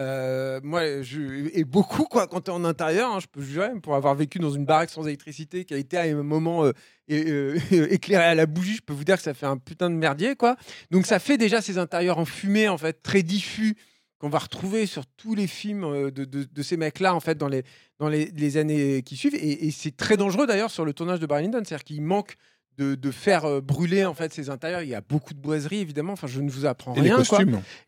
Euh, 0.00 0.60
moi, 0.62 1.02
je, 1.02 1.48
et 1.52 1.64
beaucoup, 1.64 2.04
quoi, 2.04 2.28
quand 2.28 2.42
tu 2.42 2.52
es 2.52 2.54
en 2.54 2.64
intérieur, 2.64 3.10
hein, 3.10 3.18
je 3.20 3.26
peux 3.26 3.42
jurer, 3.42 3.70
pour 3.82 3.96
avoir 3.96 4.14
vécu 4.14 4.38
dans 4.38 4.50
une 4.52 4.64
baraque 4.64 4.90
sans 4.90 5.04
électricité 5.08 5.64
qui 5.64 5.74
a 5.74 5.76
été 5.76 5.96
à 5.96 6.02
un 6.02 6.22
moment 6.22 6.64
euh, 6.64 6.72
é- 7.08 7.28
euh, 7.28 7.58
éclairé 7.90 8.22
à 8.24 8.34
la 8.36 8.46
bougie, 8.46 8.76
je 8.76 8.80
peux 8.82 8.92
vous 8.92 9.02
dire 9.02 9.16
que 9.16 9.22
ça 9.24 9.34
fait 9.34 9.46
un 9.46 9.56
putain 9.56 9.90
de 9.90 9.96
merdier, 9.96 10.36
quoi. 10.36 10.54
Donc, 10.92 11.04
ça 11.04 11.18
fait 11.18 11.36
déjà 11.36 11.60
ces 11.60 11.78
intérieurs 11.78 12.18
en 12.18 12.24
fumée, 12.24 12.68
en 12.68 12.78
fait, 12.78 13.02
très 13.02 13.24
diffus, 13.24 13.74
qu'on 14.18 14.28
va 14.28 14.38
retrouver 14.38 14.86
sur 14.86 15.06
tous 15.06 15.34
les 15.34 15.46
films 15.46 16.10
de, 16.10 16.24
de- 16.24 16.44
de 16.44 16.62
ces 16.62 16.76
mecs-là, 16.76 17.14
en 17.14 17.20
fait, 17.20 17.36
dans 17.38 17.48
les, 17.48 17.62
dans 17.98 18.08
les, 18.08 18.26
les 18.36 18.56
années 18.56 19.02
qui 19.02 19.16
suivent. 19.16 19.34
Et, 19.36 19.66
et 19.66 19.70
c'est 19.70 19.96
très 19.96 20.16
dangereux, 20.16 20.46
d'ailleurs, 20.46 20.70
sur 20.70 20.84
le 20.84 20.92
tournage 20.92 21.20
de 21.20 21.26
Barry 21.26 21.44
Lyndon. 21.44 21.62
C'est-à-dire 21.64 21.84
qu'il 21.84 22.02
manque 22.02 22.34
de, 22.78 22.94
de 22.94 23.10
faire 23.10 23.60
brûler, 23.62 24.04
en 24.04 24.14
fait, 24.14 24.32
ces 24.32 24.50
intérieurs. 24.50 24.82
Il 24.82 24.88
y 24.88 24.94
a 24.94 25.00
beaucoup 25.00 25.34
de 25.34 25.40
boiseries, 25.40 25.78
évidemment. 25.80 26.12
Enfin, 26.14 26.26
je 26.26 26.40
ne 26.40 26.50
vous 26.50 26.66
apprends 26.66 26.94
Et 26.94 27.00
les 27.00 27.08
rien, 27.10 27.16
quoi. 27.16 27.38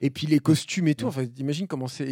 Et 0.00 0.10
puis 0.10 0.26
les 0.26 0.38
costumes 0.40 0.88
et 0.88 0.94
tout. 0.94 1.06
Enfin, 1.06 1.26
t'imagines 1.26 1.66
comment 1.66 1.88
c'est. 1.88 2.04
Et, 2.04 2.10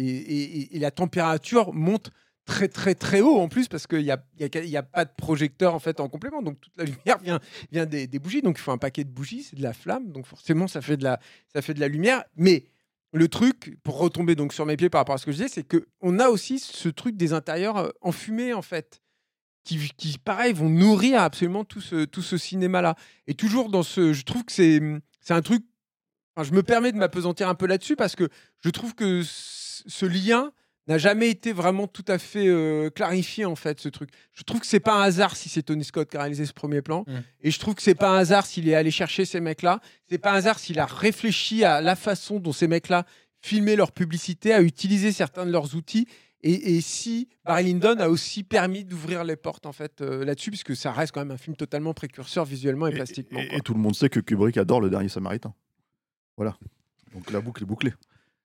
et- 0.61 0.75
et 0.75 0.79
la 0.79 0.91
température 0.91 1.73
monte 1.73 2.09
très, 2.45 2.67
très, 2.67 2.95
très 2.95 3.21
haut 3.21 3.37
en 3.37 3.47
plus 3.47 3.67
parce 3.67 3.85
qu'il 3.85 3.99
n'y 4.03 4.09
a, 4.11 4.21
y 4.39 4.43
a, 4.43 4.47
il 4.63 4.69
y 4.69 4.77
a 4.77 4.81
pas 4.81 5.05
de 5.05 5.11
projecteur 5.15 5.75
en 5.75 5.79
fait 5.79 5.99
en 5.99 6.09
complément. 6.09 6.41
Donc 6.41 6.59
toute 6.59 6.73
la 6.77 6.83
lumière 6.85 7.19
vient, 7.23 7.39
vient 7.71 7.85
des, 7.85 8.07
des 8.07 8.17
bougies. 8.19 8.41
Donc 8.41 8.57
il 8.57 8.61
faut 8.61 8.71
un 8.71 8.77
paquet 8.79 9.03
de 9.03 9.09
bougies, 9.11 9.43
c'est 9.43 9.55
de 9.55 9.61
la 9.63 9.73
flamme. 9.73 10.11
Donc 10.11 10.25
forcément, 10.25 10.67
ça 10.67 10.81
fait 10.81 10.97
de 10.97 11.03
la, 11.03 11.19
ça 11.53 11.61
fait 11.61 11.73
de 11.73 11.79
la 11.79 11.87
lumière. 11.87 12.23
Mais 12.37 12.65
le 13.11 13.27
truc, 13.27 13.77
pour 13.83 13.97
retomber 13.97 14.35
donc 14.35 14.53
sur 14.53 14.65
mes 14.65 14.77
pieds 14.77 14.89
par 14.89 14.99
rapport 14.99 15.15
à 15.15 15.17
ce 15.17 15.25
que 15.25 15.31
je 15.31 15.37
disais, 15.37 15.49
c'est 15.49 15.65
qu'on 15.65 16.19
a 16.19 16.29
aussi 16.29 16.59
ce 16.59 16.89
truc 16.89 17.17
des 17.17 17.33
intérieurs 17.33 17.77
euh, 17.77 17.89
enfumés 18.01 18.53
en 18.53 18.61
fait. 18.61 19.01
Qui, 19.65 19.77
qui, 19.97 20.17
pareil, 20.17 20.53
vont 20.53 20.69
nourrir 20.69 21.21
absolument 21.21 21.63
tout 21.63 21.81
ce, 21.81 22.05
tout 22.05 22.21
ce 22.21 22.37
cinéma-là. 22.37 22.95
Et 23.27 23.35
toujours 23.35 23.69
dans 23.69 23.83
ce. 23.83 24.13
Je 24.13 24.23
trouve 24.23 24.43
que 24.45 24.53
c'est 24.53 24.81
c'est 25.19 25.33
un 25.33 25.41
truc 25.41 25.63
je 26.43 26.51
me 26.53 26.63
permets 26.63 26.91
de 26.91 26.97
m'apesantir 26.97 27.49
un 27.49 27.55
peu 27.55 27.65
là-dessus 27.65 27.95
parce 27.95 28.15
que 28.15 28.29
je 28.61 28.69
trouve 28.69 28.95
que 28.95 29.21
ce 29.23 30.05
lien 30.05 30.51
n'a 30.87 30.97
jamais 30.97 31.29
été 31.29 31.51
vraiment 31.53 31.87
tout 31.87 32.05
à 32.07 32.17
fait 32.17 32.47
euh, 32.47 32.89
clarifié 32.89 33.45
en 33.45 33.55
fait 33.55 33.79
ce 33.79 33.89
truc. 33.89 34.09
Je 34.33 34.41
trouve 34.43 34.59
que 34.61 34.65
c'est 34.65 34.79
pas 34.79 34.95
un 34.99 35.03
hasard 35.03 35.35
si 35.35 35.47
c'est 35.49 35.61
Tony 35.61 35.83
Scott 35.83 36.09
qui 36.09 36.17
a 36.17 36.21
réalisé 36.21 36.45
ce 36.45 36.53
premier 36.53 36.81
plan 36.81 37.03
Mm. 37.07 37.17
et 37.41 37.51
je 37.51 37.59
trouve 37.59 37.75
que 37.75 37.81
c'est 37.83 37.93
pas 37.95 38.09
un 38.09 38.17
hasard 38.17 38.45
s'il 38.45 38.67
est 38.67 38.73
allé 38.75 38.89
chercher 38.91 39.25
ces 39.25 39.39
mecs-là, 39.39 39.81
c'est 40.09 40.17
pas 40.17 40.31
un 40.31 40.35
hasard 40.35 40.57
s'il 40.57 40.79
a 40.79 40.85
réfléchi 40.87 41.63
à 41.63 41.81
la 41.81 41.95
façon 41.95 42.39
dont 42.39 42.51
ces 42.53 42.67
mecs-là 42.67 43.05
filmaient 43.41 43.75
leur 43.75 43.91
publicité, 43.91 44.53
à 44.53 44.61
utiliser 44.61 45.11
certains 45.11 45.45
de 45.45 45.51
leurs 45.51 45.75
outils 45.75 46.07
et, 46.41 46.75
et 46.75 46.81
si 46.81 47.27
Barry 47.45 47.65
Lyndon 47.65 47.97
a 47.99 48.07
aussi 48.09 48.43
permis 48.43 48.83
d'ouvrir 48.85 49.23
les 49.23 49.35
portes 49.35 49.65
en 49.65 49.73
fait 49.73 50.01
euh, 50.01 50.25
là-dessus 50.25 50.49
puisque 50.49 50.75
ça 50.75 50.91
reste 50.91 51.11
quand 51.13 51.19
même 51.21 51.31
un 51.31 51.37
film 51.37 51.55
totalement 51.55 51.93
précurseur 51.93 52.45
visuellement 52.45 52.87
et, 52.87 52.91
Et- 52.91 52.95
plastiquement. 52.95 53.39
Et 53.39 53.59
tout 53.61 53.73
le 53.73 53.79
monde 53.79 53.93
sait 53.95 54.09
que 54.09 54.19
Kubrick 54.21 54.57
adore 54.57 54.81
le 54.81 54.89
dernier 54.89 55.09
Samaritain. 55.09 55.53
Voilà. 56.37 56.57
Donc 57.13 57.29
la 57.31 57.41
boucle 57.41 57.63
est 57.63 57.65
bouclée. 57.65 57.93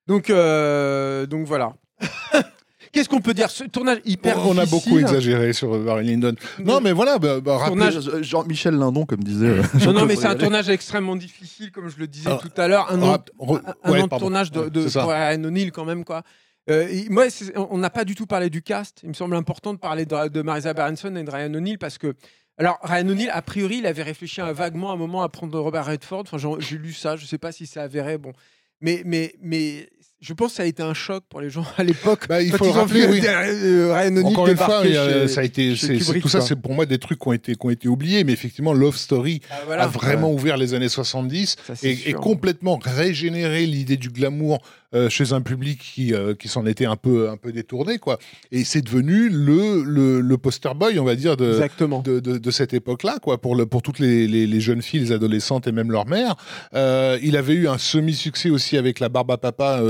Donc, 0.07 0.29
euh, 0.31 1.25
donc 1.27 1.47
voilà. 1.47 1.75
Qu'est-ce 2.93 3.09
qu'on 3.09 3.21
peut 3.21 3.35
dire? 3.35 3.51
Ce 3.51 3.65
tournage 3.65 3.99
hyper 4.05 4.39
On 4.47 4.57
a 4.57 4.67
beaucoup 4.67 4.99
exagéré 5.01 5.53
sur 5.53 5.75
euh, 5.75 5.85
Barry 5.85 6.07
Lyndon. 6.07 6.35
Non, 6.65 6.81
mais 6.81 6.93
voilà, 6.93 7.19
bah, 7.19 7.41
bah, 7.41 7.59
Tournage- 7.67 7.97
Euh, 8.09 8.23
Jean-Michel 8.23 8.75
Lindon, 8.77 9.05
comme 9.05 9.25
disait. 9.25 9.47
euh, 9.49 9.93
Non, 9.93 10.07
mais 10.07 10.15
c'est 10.15 10.27
un 10.29 10.37
tournage 10.37 10.69
extrêmement 10.69 11.17
difficile, 11.17 11.73
comme 11.73 11.89
je 11.89 11.99
le 11.99 12.07
disais 12.07 12.29
Alors, 12.29 12.41
tout 12.41 12.53
à 12.57 12.69
l'heure. 12.69 12.93
Un 12.93 13.03
an, 13.03 13.11
rap- 13.11 13.31
re- 13.41 13.61
un- 13.67 13.75
un 13.83 13.93
ouais, 13.93 14.01
an 14.03 14.07
de 14.07 14.17
tournage 14.19 14.53
de, 14.53 14.61
Ouais, 14.61 14.71
de, 14.71 14.89
pour 14.89 15.11
Ryan 15.11 15.43
O'Neill, 15.43 15.73
quand 15.73 15.85
même, 15.85 16.05
quoi. 16.05 16.23
Euh, 16.71 16.87
moi, 17.11 17.25
on 17.71 17.79
n'a 17.79 17.91
pas 17.91 18.05
du 18.05 18.15
tout 18.15 18.27
parlé 18.27 18.49
du 18.49 18.63
cast. 18.63 19.01
Il 19.03 19.09
me 19.09 19.15
semble 19.15 19.35
important 19.35 19.75
de 19.75 19.79
parler 19.79 20.07
de, 20.07 20.29
de 20.29 20.43
Marisa 20.43 20.73
Berenson 20.73 21.15
et 21.17 21.25
de 21.25 21.31
Ryan 21.31 21.53
O'Neill 21.55 21.79
parce 21.79 21.99
que. 21.99 22.15
Alors, 22.59 22.79
Ryan 22.85 23.09
O'Neill, 23.09 23.31
a 23.33 23.43
priori, 23.43 23.79
il 23.79 23.87
avait 23.87 24.05
réfléchi 24.05 24.41
vaguement 24.53 24.93
un 24.93 24.97
moment 24.97 25.23
à 25.25 25.29
prendre 25.29 25.59
Robert 25.59 25.87
Redford. 25.87 26.23
Enfin, 26.33 26.37
j'ai 26.61 26.79
lu 26.79 26.93
ça, 26.93 27.17
je 27.17 27.23
ne 27.25 27.27
sais 27.27 27.39
pas 27.39 27.51
si 27.51 27.67
c'est 27.67 27.81
avéré. 27.81 28.17
Bon. 28.19 28.33
Mais, 28.81 29.03
mais, 29.05 29.35
mais 29.43 29.89
je 30.27 30.33
pense 30.33 30.53
que 30.53 30.57
ça 30.57 30.63
a 30.63 30.67
été 30.67 30.83
un 30.83 30.95
choc 30.95 31.23
pour 31.29 31.41
les 31.41 31.51
gens 31.51 31.67
à 31.77 31.83
l'époque. 31.85 32.27
Bah, 32.29 32.41
il 32.41 32.51
faut 32.51 32.65
ils 32.65 32.69
le 32.69 32.73
rappeler, 32.73 33.07
oui. 33.07 33.21
Ryan 33.21 34.17
Encore 34.25 34.49
une 34.49 34.57
fois, 34.57 34.83
chez- 34.83 35.29
ça 35.29 35.41
a 35.43 35.45
été, 35.45 35.77
c'est- 35.77 35.99
Kubrick, 35.99 36.23
tout 36.23 36.29
ça, 36.29 36.39
quoi. 36.39 36.47
c'est 36.49 36.57
pour 36.57 36.73
moi 36.75 36.87
des 36.87 36.99
trucs 36.99 37.19
qui 37.19 37.29
ont 37.29 37.33
été, 37.33 37.55
qui 37.55 37.67
ont 37.67 37.71
été 37.71 37.89
oubliés, 37.89 38.25
mais 38.25 38.33
effectivement, 38.33 38.73
Love 38.73 38.97
Story 38.97 39.41
Ah, 39.51 39.55
voilà. 39.67 39.83
a 39.85 39.87
vraiment 39.87 40.33
ouvert 40.33 40.57
les 40.57 40.73
années 40.75 40.89
70 40.89 41.57
Ça, 41.67 41.75
et, 41.83 42.09
et 42.11 42.13
complètement 42.15 42.79
régénéré 42.83 43.67
l'idée 43.67 43.97
du 43.97 44.09
glamour 44.09 44.61
euh, 44.95 45.09
chez 45.09 45.33
un 45.33 45.41
public 45.41 45.79
qui, 45.81 46.15
euh, 46.15 46.35
qui 46.35 46.49
s'en 46.49 46.67
était 46.67 46.87
un 46.87 46.97
peu, 46.97 47.29
un 47.31 47.37
peu 47.37 47.53
détourné, 47.53 47.99
quoi. 47.99 48.19
Et 48.53 48.65
c'est 48.65 48.83
devenu 48.83 49.29
le, 49.29 49.83
le, 49.85 50.21
le 50.21 50.39
poster 50.39 50.75
boy, 50.75 50.99
on 50.99 51.05
va 51.05 51.17
dire, 51.17 51.37
de, 51.37 51.51
Exactement. 51.53 52.01
de, 52.03 52.21
de- 52.21 52.39
de 52.39 52.51
cette 52.51 52.75
époque-là, 52.75 53.19
quoi, 53.23 53.41
pour, 53.41 53.57
le, 53.57 53.67
pour 53.67 53.83
toutes 53.83 53.99
les, 53.99 54.27
les- 54.27 54.47
les 54.47 54.61
jeunes 54.61 54.83
filles, 54.83 55.01
les 55.01 55.13
adolescentes 55.13 55.67
et 55.67 55.73
même 55.73 55.91
leur 55.91 56.07
mère. 56.07 56.37
Euh, 56.75 57.19
il 57.23 57.37
avait 57.37 57.55
eu 57.55 57.69
un 57.69 57.79
semi-succès 57.79 58.51
aussi 58.51 58.77
avec 58.77 59.01
La 59.01 59.09
Barbe 59.09 59.31
à 59.31 59.37
Papa, 59.39 59.81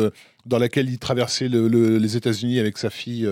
dans 0.47 0.59
laquelle 0.59 0.89
il 0.89 0.99
traversait 0.99 1.49
le- 1.49 1.69
le- 1.69 1.99
les 1.99 2.17
États-Unis 2.17 2.59
avec 2.59 2.79
sa 2.79 2.91
fille. 2.91 3.27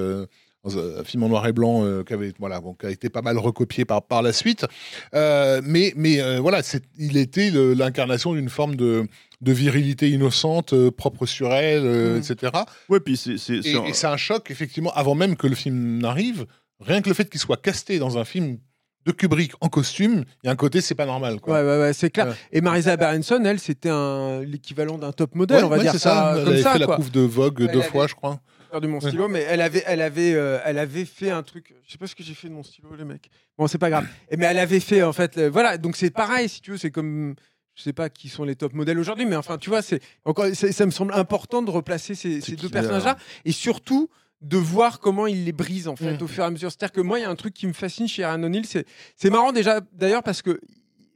un 0.64 1.02
film 1.04 1.24
en 1.24 1.28
noir 1.28 1.44
et 1.48 1.52
blanc 1.52 1.84
euh, 1.84 2.04
qui, 2.04 2.12
avait, 2.14 2.32
voilà, 2.38 2.60
bon, 2.60 2.74
qui 2.74 2.86
a 2.86 2.90
été 2.90 3.08
pas 3.08 3.20
mal 3.22 3.36
recopié 3.36 3.84
par, 3.84 4.00
par 4.02 4.22
la 4.22 4.32
suite. 4.32 4.64
Euh, 5.12 5.60
mais 5.64 5.92
mais 5.96 6.20
euh, 6.20 6.38
voilà, 6.38 6.62
c'est- 6.62 6.84
il 6.98 7.16
était 7.16 7.50
l'incarnation 7.50 8.32
d'une 8.34 8.48
forme 8.48 8.76
de, 8.76 9.04
de 9.42 9.52
virilité 9.52 10.08
innocente, 10.08 10.72
euh, 10.72 10.90
propre 10.90 11.26
sur 11.26 11.52
elle, 11.52 11.84
euh, 11.84 12.18
etc. 12.18 12.52
Ouais, 12.88 13.00
puis 13.00 13.16
c'est. 13.16 13.36
c'est- 13.38 13.56
Et, 13.58 13.62
c'est 13.62 13.76
un- 13.76 13.84
et 13.84 13.92
c'est 13.92 14.06
un 14.06 14.16
choc, 14.16 14.50
effectivement, 14.50 14.92
avant 14.94 15.14
même 15.14 15.36
que 15.36 15.46
le 15.46 15.54
film 15.56 15.98
n'arrive. 15.98 16.46
Rien 16.80 17.02
que 17.02 17.08
le 17.08 17.14
fait 17.14 17.28
qu'il 17.28 17.40
soit 17.40 17.60
casté 17.60 17.98
dans 17.98 18.18
un 18.18 18.24
film 18.24 18.58
de 19.04 19.10
Kubrick 19.12 19.52
en 19.60 19.68
costume, 19.68 20.24
il 20.42 20.46
y 20.46 20.48
a 20.48 20.52
un 20.52 20.56
côté, 20.56 20.80
c'est 20.80 20.94
pas 20.94 21.06
normal. 21.06 21.40
Quoi. 21.40 21.54
Ouais, 21.60 21.68
ouais, 21.68 21.78
ouais, 21.80 21.92
c'est 21.92 22.10
clair. 22.10 22.28
Ouais. 22.28 22.34
Et 22.52 22.60
Marisa 22.60 22.96
Berenson, 22.96 23.42
elle, 23.44 23.58
c'était 23.58 23.88
un- 23.90 24.42
l'équivalent 24.42 24.96
d'un 24.96 25.10
top 25.12 25.34
model, 25.34 25.58
Ouais, 25.58 25.62
on 25.64 25.68
va 25.68 25.76
ouais, 25.76 25.82
dire 25.82 25.92
c'est 25.92 25.98
ça, 25.98 26.34
Elle 26.36 26.44
comme 26.44 26.52
avait 26.52 26.62
ça, 26.62 26.72
fait 26.74 26.78
la 26.78 26.86
couve 26.86 27.10
de 27.10 27.20
Vogue 27.20 27.68
deux 27.72 27.82
fois, 27.82 28.02
avait- 28.04 28.10
je 28.10 28.14
crois. 28.14 28.40
de 28.80 28.86
mon 28.86 29.00
stylo, 29.00 29.28
mais 29.28 29.44
elle 29.48 29.60
avait, 29.60 29.82
elle 29.86 30.00
avait, 30.00 30.32
euh, 30.34 30.58
elle 30.64 30.78
avait 30.78 31.04
fait 31.04 31.30
un 31.30 31.42
truc. 31.42 31.74
Je 31.86 31.92
sais 31.92 31.98
pas 31.98 32.06
ce 32.06 32.14
que 32.14 32.22
j'ai 32.22 32.32
fait 32.32 32.48
de 32.48 32.54
mon 32.54 32.62
stylo, 32.62 32.88
les 32.96 33.04
mecs. 33.04 33.28
Bon, 33.58 33.66
c'est 33.66 33.76
pas 33.76 33.90
grave. 33.90 34.06
Et 34.30 34.36
mais 34.38 34.46
elle 34.46 34.58
avait 34.58 34.80
fait 34.80 35.02
en 35.02 35.12
fait, 35.12 35.36
euh, 35.36 35.50
voilà. 35.50 35.76
Donc 35.78 35.94
c'est 35.96 36.10
pareil, 36.10 36.48
si 36.48 36.60
tu 36.62 36.70
veux, 36.70 36.78
c'est 36.78 36.90
comme, 36.92 37.34
je 37.74 37.82
sais 37.82 37.92
pas 37.92 38.10
qui 38.10 38.28
sont 38.28 38.44
les 38.44 38.54
top 38.56 38.74
modèles 38.74 38.98
aujourd'hui, 38.98 39.24
mais 39.26 39.36
enfin, 39.36 39.56
tu 39.58 39.70
vois, 39.70 39.82
c'est 39.82 40.00
encore, 40.24 40.46
ça 40.54 40.86
me 40.86 40.90
semble 40.90 41.14
important 41.14 41.62
de 41.62 41.70
replacer 41.70 42.14
ces, 42.14 42.40
ces 42.40 42.52
deux 42.56 42.68
personnages-là 42.68 43.16
et 43.44 43.52
surtout 43.52 44.08
de 44.42 44.56
voir 44.56 44.98
comment 45.00 45.26
il 45.26 45.44
les 45.44 45.52
brise 45.52 45.86
en 45.88 45.94
fait 45.96 46.18
Mm. 46.18 46.22
au 46.22 46.26
fur 46.26 46.42
et 46.42 46.46
à 46.46 46.50
mesure. 46.50 46.70
C'est-à-dire 46.70 46.92
que 46.92 47.00
moi, 47.00 47.18
il 47.18 47.22
y 47.22 47.24
a 47.24 47.30
un 47.30 47.36
truc 47.36 47.54
qui 47.54 47.66
me 47.66 47.72
fascine 47.72 48.08
chez 48.08 48.24
Aaron 48.24 48.42
O'Neill, 48.42 48.66
c'est, 48.66 48.84
c'est 49.16 49.30
marrant 49.30 49.52
déjà 49.52 49.80
d'ailleurs 49.92 50.22
parce 50.24 50.42
que 50.42 50.60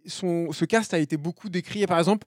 son, 0.07 0.53
ce 0.53 0.65
cast 0.65 0.95
a 0.95 0.99
été 0.99 1.17
beaucoup 1.17 1.49
décrit. 1.49 1.83
Et 1.83 1.87
par 1.87 1.99
exemple, 1.99 2.27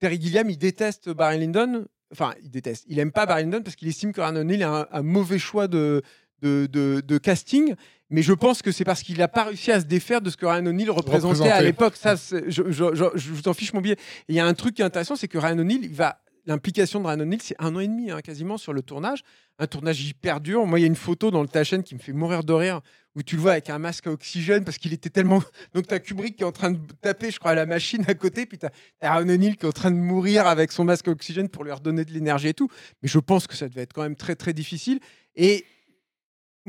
Terry 0.00 0.20
Gilliam, 0.20 0.48
il 0.50 0.58
déteste 0.58 1.10
Barry 1.10 1.38
Lyndon. 1.38 1.86
Enfin, 2.12 2.34
il 2.42 2.50
déteste. 2.50 2.84
Il 2.88 2.98
aime 2.98 3.12
pas 3.12 3.26
Barry 3.26 3.44
Lyndon 3.44 3.62
parce 3.62 3.76
qu'il 3.76 3.86
estime 3.88 4.12
que 4.12 4.20
Aaron 4.20 4.36
O'Neill 4.36 4.62
a 4.64 4.80
un, 4.80 4.86
un 4.90 5.02
mauvais 5.02 5.38
choix 5.38 5.68
de, 5.68 6.02
de, 6.42 6.66
de- 6.70 7.00
de 7.06 7.18
casting. 7.18 7.74
Mais 8.10 8.22
je 8.22 8.32
pense 8.32 8.60
que 8.60 8.72
c'est 8.72 8.84
parce 8.84 9.02
qu'il 9.02 9.18
n'a 9.18 9.28
pas 9.28 9.44
réussi 9.44 9.70
à 9.70 9.80
se 9.80 9.86
défaire 9.86 10.20
de 10.20 10.30
ce 10.30 10.36
que 10.36 10.44
Ryan 10.44 10.66
O'Neill 10.66 10.90
représentait 10.90 11.48
à 11.48 11.62
l'époque. 11.62 11.94
Ça, 11.96 12.16
je, 12.16 12.40
je, 12.48 12.64
je, 12.70 13.04
je 13.14 13.30
vous 13.30 13.48
en 13.48 13.54
fiche 13.54 13.72
mon 13.72 13.80
billet. 13.80 13.96
Et 14.28 14.32
il 14.32 14.34
y 14.34 14.40
a 14.40 14.46
un 14.46 14.54
truc 14.54 14.74
qui 14.74 14.82
est 14.82 14.84
intéressant, 14.84 15.14
c'est 15.16 15.28
que 15.28 15.38
Ryan 15.38 15.58
O'Neill, 15.58 15.84
il 15.84 15.94
va. 15.94 16.20
L'implication 16.46 17.00
de 17.00 17.06
Ryan 17.06 17.20
O'Neill, 17.20 17.40
c'est 17.42 17.54
un 17.58 17.76
an 17.76 17.80
et 17.80 17.86
demi 17.86 18.10
hein, 18.10 18.20
quasiment 18.22 18.56
sur 18.56 18.72
le 18.72 18.82
tournage. 18.82 19.22
Un 19.58 19.66
tournage 19.66 20.00
hyper 20.00 20.40
dur. 20.40 20.66
Moi, 20.66 20.80
il 20.80 20.82
y 20.82 20.84
a 20.84 20.88
une 20.88 20.96
photo 20.96 21.30
dans 21.30 21.42
le 21.42 21.48
ta 21.48 21.64
chaîne 21.64 21.82
qui 21.82 21.94
me 21.94 22.00
fait 22.00 22.14
mourir 22.14 22.42
de 22.42 22.52
rire 22.52 22.80
où 23.14 23.22
tu 23.22 23.36
le 23.36 23.42
vois 23.42 23.52
avec 23.52 23.68
un 23.70 23.78
masque 23.78 24.06
à 24.06 24.10
oxygène 24.10 24.64
parce 24.64 24.78
qu'il 24.78 24.92
était 24.92 25.10
tellement. 25.10 25.42
Donc, 25.74 25.86
tu 25.86 25.94
as 25.94 26.00
Kubrick 26.00 26.36
qui 26.36 26.42
est 26.42 26.46
en 26.46 26.52
train 26.52 26.70
de 26.70 26.78
taper, 27.02 27.30
je 27.30 27.38
crois, 27.38 27.50
à 27.52 27.54
la 27.54 27.66
machine 27.66 28.04
à 28.08 28.14
côté. 28.14 28.46
Puis 28.46 28.58
tu 28.58 28.66
as 28.66 29.14
Ryan 29.14 29.28
O'Neill 29.28 29.56
qui 29.56 29.66
est 29.66 29.68
en 29.68 29.72
train 29.72 29.90
de 29.90 29.96
mourir 29.96 30.46
avec 30.46 30.72
son 30.72 30.84
masque 30.84 31.08
à 31.08 31.10
oxygène 31.10 31.50
pour 31.50 31.62
lui 31.62 31.72
redonner 31.72 32.04
de 32.04 32.12
l'énergie 32.12 32.48
et 32.48 32.54
tout. 32.54 32.68
Mais 33.02 33.08
je 33.08 33.18
pense 33.18 33.46
que 33.46 33.54
ça 33.54 33.68
devait 33.68 33.82
être 33.82 33.92
quand 33.92 34.02
même 34.02 34.16
très, 34.16 34.34
très 34.34 34.54
difficile. 34.54 34.98
Et 35.36 35.66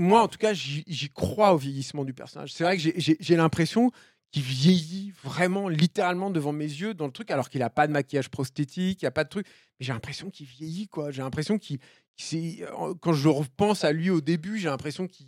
moi, 0.02 0.24
en 0.24 0.28
tout 0.28 0.38
cas, 0.38 0.54
j'y 0.54 1.10
crois 1.14 1.54
au 1.54 1.58
vieillissement 1.58 2.04
du 2.04 2.14
personnage. 2.14 2.52
C'est 2.54 2.64
vrai 2.64 2.78
que 2.78 2.84
j'ai- 2.98 3.36
l'impression 3.36 3.92
qu'il 4.32 4.44
vieillit 4.44 5.14
vraiment, 5.24 5.68
littéralement 5.70 6.30
devant 6.30 6.54
mes 6.54 6.66
yeux 6.66 6.94
dans 6.94 7.06
le 7.06 7.12
truc, 7.12 7.32
alors 7.32 7.50
qu'il 7.50 7.60
n'a 7.60 7.70
pas 7.70 7.86
de 7.88 7.92
maquillage 7.92 8.30
prosthétique, 8.30 9.02
il 9.02 9.06
n'y 9.06 9.08
a 9.08 9.12
pas 9.12 9.24
de 9.26 9.30
truc. 9.30 9.46
Mais 9.80 9.86
j'ai 9.86 9.94
l'impression 9.94 10.30
qu'il 10.30 10.46
vieillit, 10.48 10.88
quoi. 10.88 11.12
J'ai 11.12 11.22
l'impression 11.22 11.58
qu'il. 11.58 11.80
Quand 13.02 13.14
je 13.14 13.28
repense 13.28 13.84
à 13.84 13.92
lui 13.92 14.10
au 14.10 14.22
début, 14.22 14.58
j'ai 14.58 14.70
l'impression 14.70 15.08
qu'il 15.08 15.28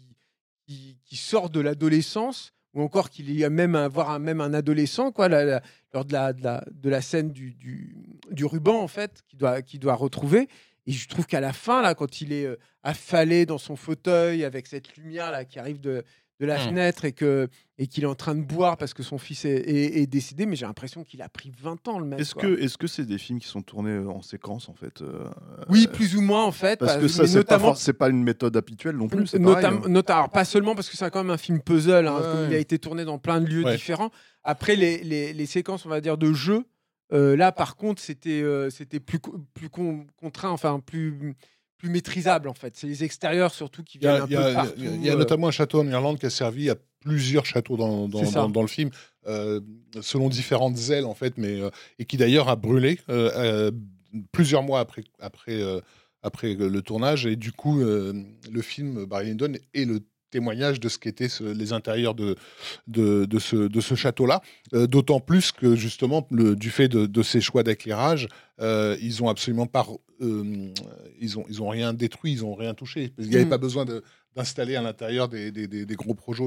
sort 1.12 1.50
de 1.50 1.60
l'adolescence, 1.60 2.54
ou 2.74 2.82
encore 2.82 3.10
qu'il 3.10 3.32
y 3.32 3.44
a 3.44 3.50
même 3.50 3.76
un, 3.76 3.88
voir 3.88 4.10
un, 4.10 4.20
même 4.20 4.42
un 4.42 4.54
adolescent, 4.54 5.12
quoi, 5.12 5.28
lors 5.30 6.06
de 6.06 6.14
la, 6.14 6.34
de 6.34 6.44
la, 6.44 6.64
de 6.72 6.90
la 6.90 7.02
scène 7.02 7.32
du, 7.32 7.54
du, 7.54 7.96
du 8.32 8.46
ruban, 8.46 8.82
en 8.82 8.88
fait, 8.88 9.22
qu'il 9.28 9.38
doit, 9.38 9.62
qu'il 9.62 9.80
doit 9.80 9.96
retrouver. 9.96 10.48
Et 10.86 10.92
je 10.92 11.08
trouve 11.08 11.26
qu'à 11.26 11.40
la 11.40 11.54
fin, 11.54 11.82
là, 11.82 11.96
quand 11.96 12.22
il 12.22 12.34
est 12.34 12.46
euh, 12.46 12.58
affalé 12.84 13.46
dans 13.46 13.58
son 13.58 13.76
fauteuil 13.76 14.44
avec 14.44 14.68
cette 14.68 14.96
lumière 14.98 15.32
là 15.32 15.46
qui 15.46 15.58
arrive 15.60 15.80
de, 15.80 16.04
de 16.40 16.46
la 16.46 16.58
Mm. 16.58 16.68
fenêtre 16.68 17.06
et 17.06 17.14
que 17.14 17.48
et 17.78 17.88
qu'il 17.88 18.04
est 18.04 18.08
en 18.08 18.16
train 18.16 18.36
de 18.36 18.42
boire 18.42 18.76
parce 18.78 18.94
que 18.94 19.02
son 19.02 19.18
fils 19.18 19.46
est, 19.46 19.50
est- 19.56 19.98
est 20.02 20.08
décédé. 20.08 20.46
Mais 20.46 20.56
j'ai 20.58 20.66
l'impression 20.66 21.04
qu'il 21.04 21.22
a 21.22 21.30
pris 21.30 21.52
20 21.62 21.88
ans 21.88 22.00
le 22.00 22.06
mec. 22.06 22.20
Est-ce 22.20 22.36
que 22.36 22.60
est-ce 22.60 22.78
que 22.78 22.88
c'est 22.88 23.06
des 23.06 23.18
films 23.18 23.40
qui 23.40 23.48
sont 23.48 23.62
tournés 23.62 23.92
euh, 23.92 24.10
en 24.10 24.22
séquence 24.22 24.68
en 24.68 24.74
fait 24.74 25.02
euh, 25.02 25.24
oui, 25.70 25.88
plus 25.88 26.16
ou 26.18 26.22
moins 26.22 26.44
en 26.44 26.52
fait, 26.52 26.80
Parce 26.80 26.98
que 26.98 27.08
ça 27.08 27.26
c'est 27.28 27.44
pas, 27.46 27.56
notamment 27.56 27.76
c'est 27.76 27.94
pas 27.94 28.10
une 28.10 28.22
méthode 28.24 28.58
habituelle 28.58 28.98
non 28.98 29.08
plus. 29.08 29.26
c'est 29.28 29.40
pareil, 29.40 29.66
Notam- 29.88 30.26
hein. 30.26 30.28
pas 30.28 30.44
seulement 30.46 30.76
parce 30.76 30.90
que 30.90 30.98
c'est 30.98 31.10
quand 31.12 31.24
même 31.24 31.32
un 31.32 31.38
film 31.38 31.62
puzzle, 31.62 32.08
hein, 32.08 32.16
Ouais, 32.18 32.22
comme 32.24 32.46
il 32.50 32.54
a 32.56 32.60
été 32.60 32.78
tourné 32.78 33.06
dans 33.06 33.20
plein 33.20 33.40
de 33.40 33.48
lieux 33.48 33.64
Ouais. 33.64 33.76
différents. 33.76 34.12
Après, 34.44 34.76
les, 34.76 34.98
les- 35.04 35.32
les 35.34 35.46
séquences, 35.46 35.86
on 35.86 35.90
va 35.90 36.02
dire, 36.02 36.18
de 36.18 36.34
jeu, 36.34 36.66
euh, 37.12 37.36
là, 37.36 37.52
par 37.52 37.76
contre, 37.76 38.02
c'était 38.02 38.42
euh, 38.42 38.70
c'était 38.70 39.00
plus, 39.00 39.20
co- 39.20 39.38
plus 39.54 39.70
con- 39.70 40.06
contraint, 40.18 40.50
enfin, 40.52 40.80
plus, 40.80 41.36
plus 41.78 41.90
maîtrisable, 41.90 42.48
en 42.50 42.54
fait. 42.54 42.76
C'est 42.78 42.88
les 42.88 43.04
extérieurs, 43.04 43.54
surtout, 43.54 43.84
qui 43.84 43.98
viennent 43.98 44.22
un 44.22 44.28
peu 44.28 44.38
a- 44.38 44.50
de 44.50 44.56
partout. 44.56 44.74
il 44.78 45.04
y 45.06 45.10
a 45.10 45.14
euh. 45.14 45.18
notamment 45.18 45.48
un 45.48 45.52
château 45.52 45.82
en 45.82 45.88
Irlande 45.88 46.18
qui 46.20 46.26
a 46.26 46.30
servi 46.30 46.70
à 46.70 46.76
plusieurs 47.02 47.46
châteaux 47.46 47.76
dans, 47.76 48.08
dans, 48.08 48.20
C'est 48.20 48.32
ça. 48.32 48.42
dans- 48.42 48.50
dans 48.50 48.62
le 48.62 48.68
film, 48.68 48.90
euh, 49.28 49.60
selon 50.02 50.30
différentes 50.30 50.78
ailes 50.90 51.06
en 51.06 51.14
fait, 51.14 51.38
mais, 51.38 51.60
euh, 51.60 51.70
et 52.00 52.06
qui 52.06 52.16
d'ailleurs 52.18 52.48
a 52.50 52.56
brûlé 52.56 53.00
euh, 53.10 53.30
euh, 53.36 53.72
plusieurs 54.32 54.64
mois 54.64 54.80
après, 54.80 55.04
après, 55.20 55.62
euh, 55.62 55.82
après 56.22 56.54
le 56.54 56.82
tournage. 56.82 57.26
Et 57.26 57.36
du 57.36 57.52
coup, 57.52 57.82
euh, 57.82 58.14
le 58.50 58.62
film 58.62 59.06
Barry 59.06 59.28
Lyndon 59.28 59.54
est 59.74 59.84
le 59.86 60.00
témoignage 60.38 60.80
de 60.80 60.90
ce 60.90 60.98
qu'étaient 60.98 61.30
ce- 61.30 61.44
les 61.62 61.72
intérieurs 61.74 62.16
de, 62.16 62.36
de, 62.88 63.26
de 63.26 63.40
ce, 63.40 63.56
de 63.76 63.82
ce 63.82 63.96
château-là. 63.96 64.42
Euh, 64.74 64.88
D'autant 64.88 65.20
plus 65.20 65.52
que 65.52 65.76
justement, 65.76 66.28
le, 66.32 66.56
du 66.56 66.70
fait 66.70 66.88
de, 66.90 67.06
de 67.06 67.24
ces 67.24 67.42
choix 67.42 67.64
d'éclairage, 67.64 68.28
euh, 68.60 68.98
ils 69.02 69.22
ont 69.24 69.30
absolument 69.30 69.66
pas, 69.68 69.86
euh, 70.22 70.72
ils 71.20 71.38
ont, 71.40 71.46
ils 71.50 71.62
ont 71.62 71.70
rien 71.70 71.94
détruit, 71.94 72.32
ils 72.34 72.44
ont 72.46 72.56
rien 72.56 72.74
touché. 72.74 73.12
Qu'il 73.18 73.30
n'y 73.30 73.36
avait 73.36 73.46
Mm. 73.46 73.50
pas 73.58 73.58
besoin 73.58 73.86
d'installer 74.36 74.76
à 74.76 74.82
l'intérieur 74.82 75.28
des, 75.30 75.52
des, 75.52 75.68
des- 75.68 75.86
des 75.86 75.96
gros 75.96 76.16
projets 76.16 76.44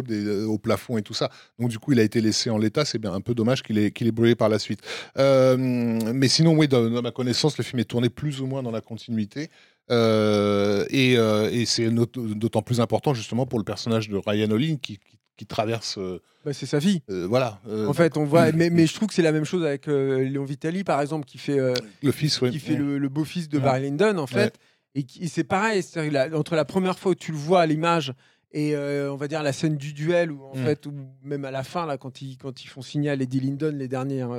au 0.55 0.59
plafond 0.59 0.99
et 0.99 1.03
tout 1.03 1.15
ça. 1.15 1.31
Donc 1.59 1.69
du 1.71 1.79
coup, 1.79 1.93
il 1.93 2.01
a 2.01 2.03
été 2.03 2.21
laissé 2.21 2.51
en 2.51 2.59
l'état. 2.59 2.85
C'est 2.85 2.99
bien 2.99 3.13
un 3.15 3.21
peu 3.21 3.35
dommage 3.35 3.63
qu'il 3.63 3.79
ait, 3.79 3.91
qu'il 3.93 4.07
ait 4.09 4.13
brûlé 4.21 4.35
par 4.35 4.49
la 4.49 4.59
suite. 4.59 4.81
Mais 5.17 6.29
sinon, 6.29 6.53
oui, 6.59 6.69
dans, 6.69 6.89
dans 6.91 7.03
ma 7.03 7.11
connaissance, 7.13 7.57
le 7.59 7.65
film 7.65 7.79
est 7.81 7.85
tourné 7.85 8.09
plus 8.09 8.41
ou 8.41 8.47
moins 8.47 8.63
dans 8.63 8.71
la 8.73 8.81
continuité. 8.81 9.49
Euh, 9.91 10.85
et 10.91 11.17
euh, 11.17 11.49
et 11.51 11.65
c'est 11.65 11.89
d'autant 11.91 12.63
plus 12.63 12.81
important 12.81 13.15
justement 13.15 13.47
pour 13.47 13.59
le 13.59 13.65
personnage 13.65 14.09
de 14.09 14.17
Ryan 14.17 14.51
Olin 14.51 14.77
qui, 14.77 14.99
qui, 14.99 15.19
qui 15.37 15.47
traverse... 15.47 15.97
euh, 15.99 16.21
Bah, 16.45 16.53
c'est 16.53 16.67
sa 16.67 16.79
vie. 16.79 17.03
euh, 17.11 17.27
voilà. 17.29 17.61
euh, 17.69 17.87
En 17.87 17.93
fait, 17.93 18.17
on 18.17 18.25
voit, 18.25 18.51
mais, 18.53 18.71
mais 18.71 18.87
je 18.87 18.95
trouve 18.95 19.09
que 19.09 19.15
c'est 19.15 19.23
la 19.23 19.33
même 19.33 19.45
chose 19.45 19.65
avec 19.65 19.87
Léon 19.87 20.45
Vitali, 20.45 20.83
par 20.83 21.01
exemple, 21.01 21.25
qui 21.27 21.39
fait, 21.39 21.59
le 22.03 22.13
fils, 22.13 22.39
qui 22.51 22.59
fait 22.59 22.75
le, 22.77 22.99
le 22.99 23.09
beau-fils 23.09 23.49
de 23.49 23.59
Ouais. 23.59 23.65
Barry 23.65 23.83
Lyndon, 23.83 24.19
en 24.19 24.27
fait. 24.27 24.59
Et, 24.95 25.07
et 25.21 25.29
c'est 25.29 25.45
pareil, 25.45 25.83
la- 26.11 26.37
entre 26.37 26.57
la 26.57 26.65
première 26.65 26.99
fois 26.99 27.13
où 27.13 27.15
tu 27.15 27.31
le 27.33 27.39
vois 27.39 27.61
à 27.61 27.67
l'image 27.67 28.13
et 28.53 28.75
on 28.77 29.17
va 29.17 29.29
dire 29.29 29.43
la 29.43 29.53
scène 29.53 29.77
du 29.77 29.93
duel, 29.93 30.33
ou 30.33 30.43
en 30.45 30.57
Mm. 30.57 30.65
fait, 30.65 30.87
ou 30.87 30.93
même 31.23 31.45
à 31.45 31.51
la 31.51 31.63
fin, 31.63 31.85
là, 31.87 31.99
quand 31.99 32.23
ils, 32.23 32.39
quand 32.39 32.65
ils 32.65 32.69
font 32.69 32.81
signer 32.83 33.11
à 33.11 33.17
Lady 33.17 33.39
Lyndon 33.41 33.73
les, 33.77 33.89
dernières, 33.89 34.31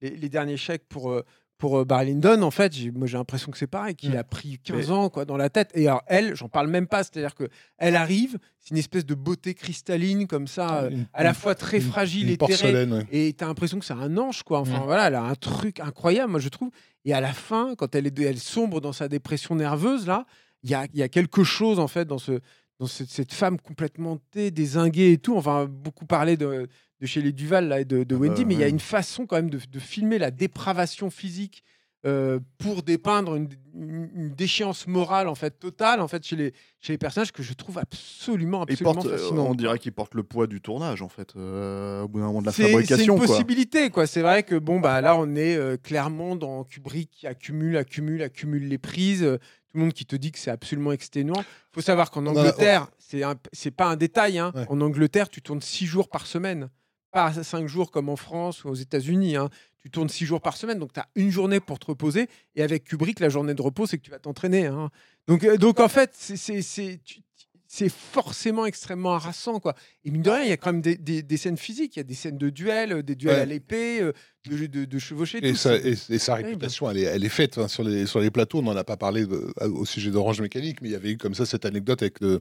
les, 0.00 0.10
les 0.10 0.28
derniers 0.28 0.56
chèques 0.56 0.84
pour, 0.88 1.20
pour 1.58 1.78
euh, 1.78 1.84
Barry 1.84 2.06
Lyndon, 2.08 2.42
en 2.42 2.50
fait, 2.50 2.74
j'ai- 2.74 2.90
moi 2.90 3.06
j'ai 3.06 3.16
l'impression 3.16 3.50
que 3.50 3.58
c'est 3.58 3.66
pareil, 3.66 3.94
qu'il 3.94 4.12
Mm. 4.12 4.16
a 4.18 4.24
pris 4.24 4.58
15 4.62 4.90
ans 4.90 5.08
quoi, 5.08 5.24
dans 5.24 5.36
la 5.36 5.48
tête. 5.48 5.70
Et 5.74 5.88
alors, 5.88 6.02
elle, 6.06 6.34
j'en 6.34 6.48
parle 6.48 6.68
même 6.68 6.86
pas, 6.86 7.02
c'est-à-dire 7.02 7.34
que 7.34 7.48
elle 7.78 7.96
arrive, 7.96 8.38
c'est 8.58 8.70
une 8.72 8.76
espèce 8.78 9.06
de 9.06 9.14
beauté 9.14 9.54
cristalline 9.54 10.26
comme 10.26 10.46
ça, 10.46 10.82
euh, 10.84 10.90
Une- 10.90 11.06
à 11.14 11.24
la 11.24 11.32
fois 11.34 11.54
très 11.54 11.78
une- 11.78 11.82
fragile 11.84 12.26
une 12.28 12.34
et 12.34 12.36
porcelaine. 12.36 12.92
ouais. 12.92 13.06
Et 13.10 13.32
t'as 13.32 13.46
l'impression 13.46 13.78
que 13.78 13.84
c'est 13.84 13.94
un 13.94 14.16
ange, 14.18 14.42
quoi. 14.42 14.60
Enfin, 14.60 14.80
Mm. 14.80 14.84
voilà, 14.84 15.06
elle 15.08 15.14
a 15.14 15.22
un 15.22 15.34
truc 15.34 15.80
incroyable, 15.80 16.30
moi, 16.32 16.40
je 16.40 16.48
trouve. 16.48 16.70
Et 17.04 17.12
à 17.14 17.20
la 17.20 17.32
fin, 17.32 17.74
quand 17.76 17.94
elle, 17.94 18.06
est, 18.06 18.18
elle 18.20 18.38
sombre 18.38 18.80
dans 18.80 18.92
sa 18.92 19.08
dépression 19.08 19.54
nerveuse, 19.54 20.06
là, 20.06 20.26
il 20.62 20.70
y 20.70 20.74
a, 20.74 20.86
y 20.94 21.02
a 21.02 21.08
quelque 21.08 21.44
chose, 21.44 21.78
en 21.78 21.88
fait, 21.88 22.04
dans, 22.04 22.18
ce, 22.18 22.40
dans 22.80 22.86
cette, 22.86 23.32
femme 23.32 23.58
complètement 23.60 24.18
dézinguée 24.34 25.12
et 25.12 25.18
tout. 25.18 25.36
Enfin, 25.36 25.66
beaucoup 25.66 26.04
parlé 26.06 26.36
de, 26.36 26.68
de 27.00 27.06
chez 27.06 27.20
les 27.22 27.32
Duval 27.32 27.68
là, 27.68 27.80
et 27.80 27.84
de, 27.84 28.04
de 28.04 28.14
Ah 28.14 28.18
Wendy, 28.18 28.42
bah, 28.42 28.48
mais 28.48 28.54
il 28.54 28.60
y 28.60 28.64
a 28.64 28.68
une 28.68 28.80
façon, 28.80 29.26
quand 29.26 29.36
même, 29.36 29.50
de, 29.50 29.58
de 29.70 29.78
filmer 29.78 30.18
la 30.18 30.30
dépravation 30.30 31.10
physique 31.10 31.62
euh, 32.06 32.38
pour 32.58 32.82
dépeindre 32.82 33.34
une, 33.34 33.48
déchéance 34.30 34.86
morale, 34.86 35.26
en 35.28 35.34
fait, 35.34 35.58
totale, 35.58 36.00
en 36.00 36.06
fait, 36.08 36.24
chez 36.24 36.36
les, 36.36 36.52
chez 36.80 36.92
les 36.92 36.98
personnages 36.98 37.32
que 37.32 37.42
je 37.42 37.52
trouve 37.52 37.78
absolument, 37.78 38.62
absolument 38.62 38.94
porte, 38.94 39.06
euh, 39.06 39.18
fascinant. 39.18 39.46
on 39.48 39.54
dirait 39.54 39.78
qu'il 39.78 39.92
porte 39.92 40.14
le 40.14 40.22
poids 40.22 40.46
du 40.46 40.60
tournage 40.60 41.02
en 41.02 41.08
fait, 41.08 41.34
euh, 41.36 42.02
au 42.02 42.08
bout 42.08 42.20
d'un 42.20 42.26
moment 42.26 42.40
de 42.42 42.46
la 42.46 42.52
C'est- 42.52 42.62
C'est 42.64 42.70
fabrication. 42.70 43.14
une 43.14 43.18
quoi. 43.18 43.26
possibilité, 43.26 43.90
quoi. 43.90 44.06
C'est 44.06 44.22
vrai 44.22 44.42
que 44.44 44.54
bon, 44.54 44.78
bah 44.80 45.00
là, 45.00 45.16
on 45.16 45.34
est 45.34 45.56
euh, 45.56 45.76
clairement 45.76 46.36
dans 46.36 46.64
Kubrick 46.64 47.10
qui 47.10 47.26
accumule, 47.26 47.76
accumule, 47.76 48.22
accumule 48.22 48.68
les 48.68 48.78
prises. 48.78 49.22
Euh, 49.24 49.38
tout 49.38 49.78
le 49.78 49.80
monde 49.80 49.92
qui 49.92 50.06
te 50.06 50.16
dit 50.16 50.30
que 50.32 50.38
c'est 50.38 50.50
absolument 50.52 50.92
exténuant. 50.92 51.40
Il 51.40 51.74
faut 51.74 51.80
savoir 51.82 52.10
qu'en 52.10 52.24
Angleterre, 52.26 52.88
c'est 52.98 53.22
un- 53.24 53.34
c'est 53.52 53.70
pas 53.72 53.86
un 53.88 53.96
détail. 53.96 54.38
hein. 54.38 54.52
Ouais. 54.54 54.64
En 54.68 54.80
Angleterre, 54.80 55.28
tu 55.28 55.42
tournes 55.42 55.60
six 55.60 55.86
jours 55.86 56.08
par 56.08 56.26
semaine, 56.26 56.70
pas 57.16 57.32
cinq 57.42 57.66
jours 57.66 57.90
comme 57.90 58.10
en 58.10 58.16
France 58.16 58.62
ou 58.64 58.68
aux 58.68 58.74
États-Unis. 58.74 59.36
hein. 59.36 59.48
Tu 59.78 59.90
tournes 59.90 60.10
six 60.10 60.26
jours 60.26 60.42
par 60.42 60.54
semaine, 60.58 60.78
donc 60.78 60.92
tu 60.92 61.00
as 61.00 61.08
une 61.14 61.30
journée 61.30 61.60
pour 61.60 61.78
te 61.78 61.86
reposer. 61.86 62.28
Et 62.56 62.62
avec 62.62 62.84
Kubrick, 62.84 63.20
la 63.20 63.30
journée 63.30 63.54
de 63.54 63.62
repos, 63.62 63.86
c'est 63.86 63.96
que 63.96 64.02
tu 64.02 64.10
vas 64.10 64.18
t'entraîner. 64.18 64.66
hein. 64.66 64.90
Donc, 65.26 65.42
euh, 65.44 65.56
donc 65.56 65.80
en 65.80 65.88
fait, 65.88 66.10
c'est- 66.12 66.36
c'est 66.36 66.60
c'est- 66.60 67.00
tu- 67.02 67.20
c'est 67.76 67.90
forcément 67.90 68.64
extrêmement 68.64 69.14
harassant. 69.14 69.60
Quoi. 69.60 69.74
Et 70.04 70.10
mine 70.10 70.22
de 70.22 70.30
rien, 70.30 70.42
il 70.44 70.48
y 70.48 70.52
a 70.52 70.56
quand 70.56 70.72
même 70.72 70.80
des, 70.80 70.96
des- 70.96 71.22
des 71.22 71.36
scènes 71.36 71.58
physiques, 71.58 71.96
il 71.96 71.98
y 71.98 72.00
a 72.00 72.04
des 72.04 72.14
scènes 72.14 72.38
de 72.38 72.48
duel, 72.48 72.92
euh, 72.92 73.02
des 73.02 73.14
duels 73.14 73.34
Ouais. 73.36 73.40
à 73.42 73.44
l'épée, 73.44 74.00
euh, 74.00 74.12
de, 74.48 74.66
de, 74.66 74.84
de 74.86 74.98
chevaucher. 74.98 75.38
Et, 75.42 75.50
tout. 75.50 75.56
sa, 75.58 75.78
C'est- 75.78 75.88
et- 75.88 76.14
et 76.14 76.18
sa 76.18 76.32
terrible. 76.32 76.48
réputation, 76.50 76.90
elle 76.90 76.98
est, 76.98 77.02
elle 77.02 77.24
est 77.24 77.28
faite 77.28 77.58
hein, 77.58 77.68
sur, 77.68 77.82
les, 77.84 78.06
sur 78.06 78.20
les 78.20 78.30
plateaux. 78.30 78.60
On 78.60 78.62
n'en 78.62 78.76
a 78.76 78.84
pas 78.84 78.96
parlé 78.96 79.26
de- 79.26 79.52
au 79.66 79.84
sujet 79.84 80.10
d'Orange 80.10 80.40
Mécanique, 80.40 80.80
mais 80.80 80.88
il 80.88 80.92
y 80.92 80.94
avait 80.94 81.10
eu 81.10 81.16
comme 81.18 81.34
ça 81.34 81.44
cette 81.44 81.66
anecdote 81.66 82.00
avec 82.00 82.22
euh, 82.22 82.38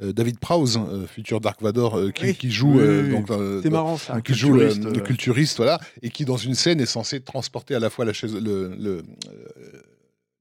David 0.00 0.38
Prowse, 0.40 0.78
euh, 0.78 1.06
futur 1.06 1.40
Dark 1.40 1.62
Vador, 1.62 1.96
euh, 1.96 2.10
qui, 2.10 2.24
Oui. 2.24 2.34
qui 2.34 2.50
joue 2.50 2.74
Oui, 2.74 2.80
euh, 2.82 3.10
donc, 3.12 3.30
euh, 3.30 3.62
marrant 3.70 3.96
ça. 3.96 4.20
Qui 4.20 4.34
joue 4.34 4.52
le, 4.52 4.66
culturiste, 4.68 4.84
le 4.94 5.00
euh, 5.00 5.04
culturiste, 5.04 5.56
voilà, 5.56 5.80
et 6.02 6.10
qui 6.10 6.24
dans 6.26 6.36
une 6.36 6.54
scène 6.54 6.80
est 6.80 6.86
censé 6.86 7.20
transporter 7.20 7.74
à 7.74 7.80
la 7.80 7.88
fois 7.90 8.04
la 8.04 8.12
chaise, 8.12 8.34
le, 8.34 8.74
le, 8.78 9.02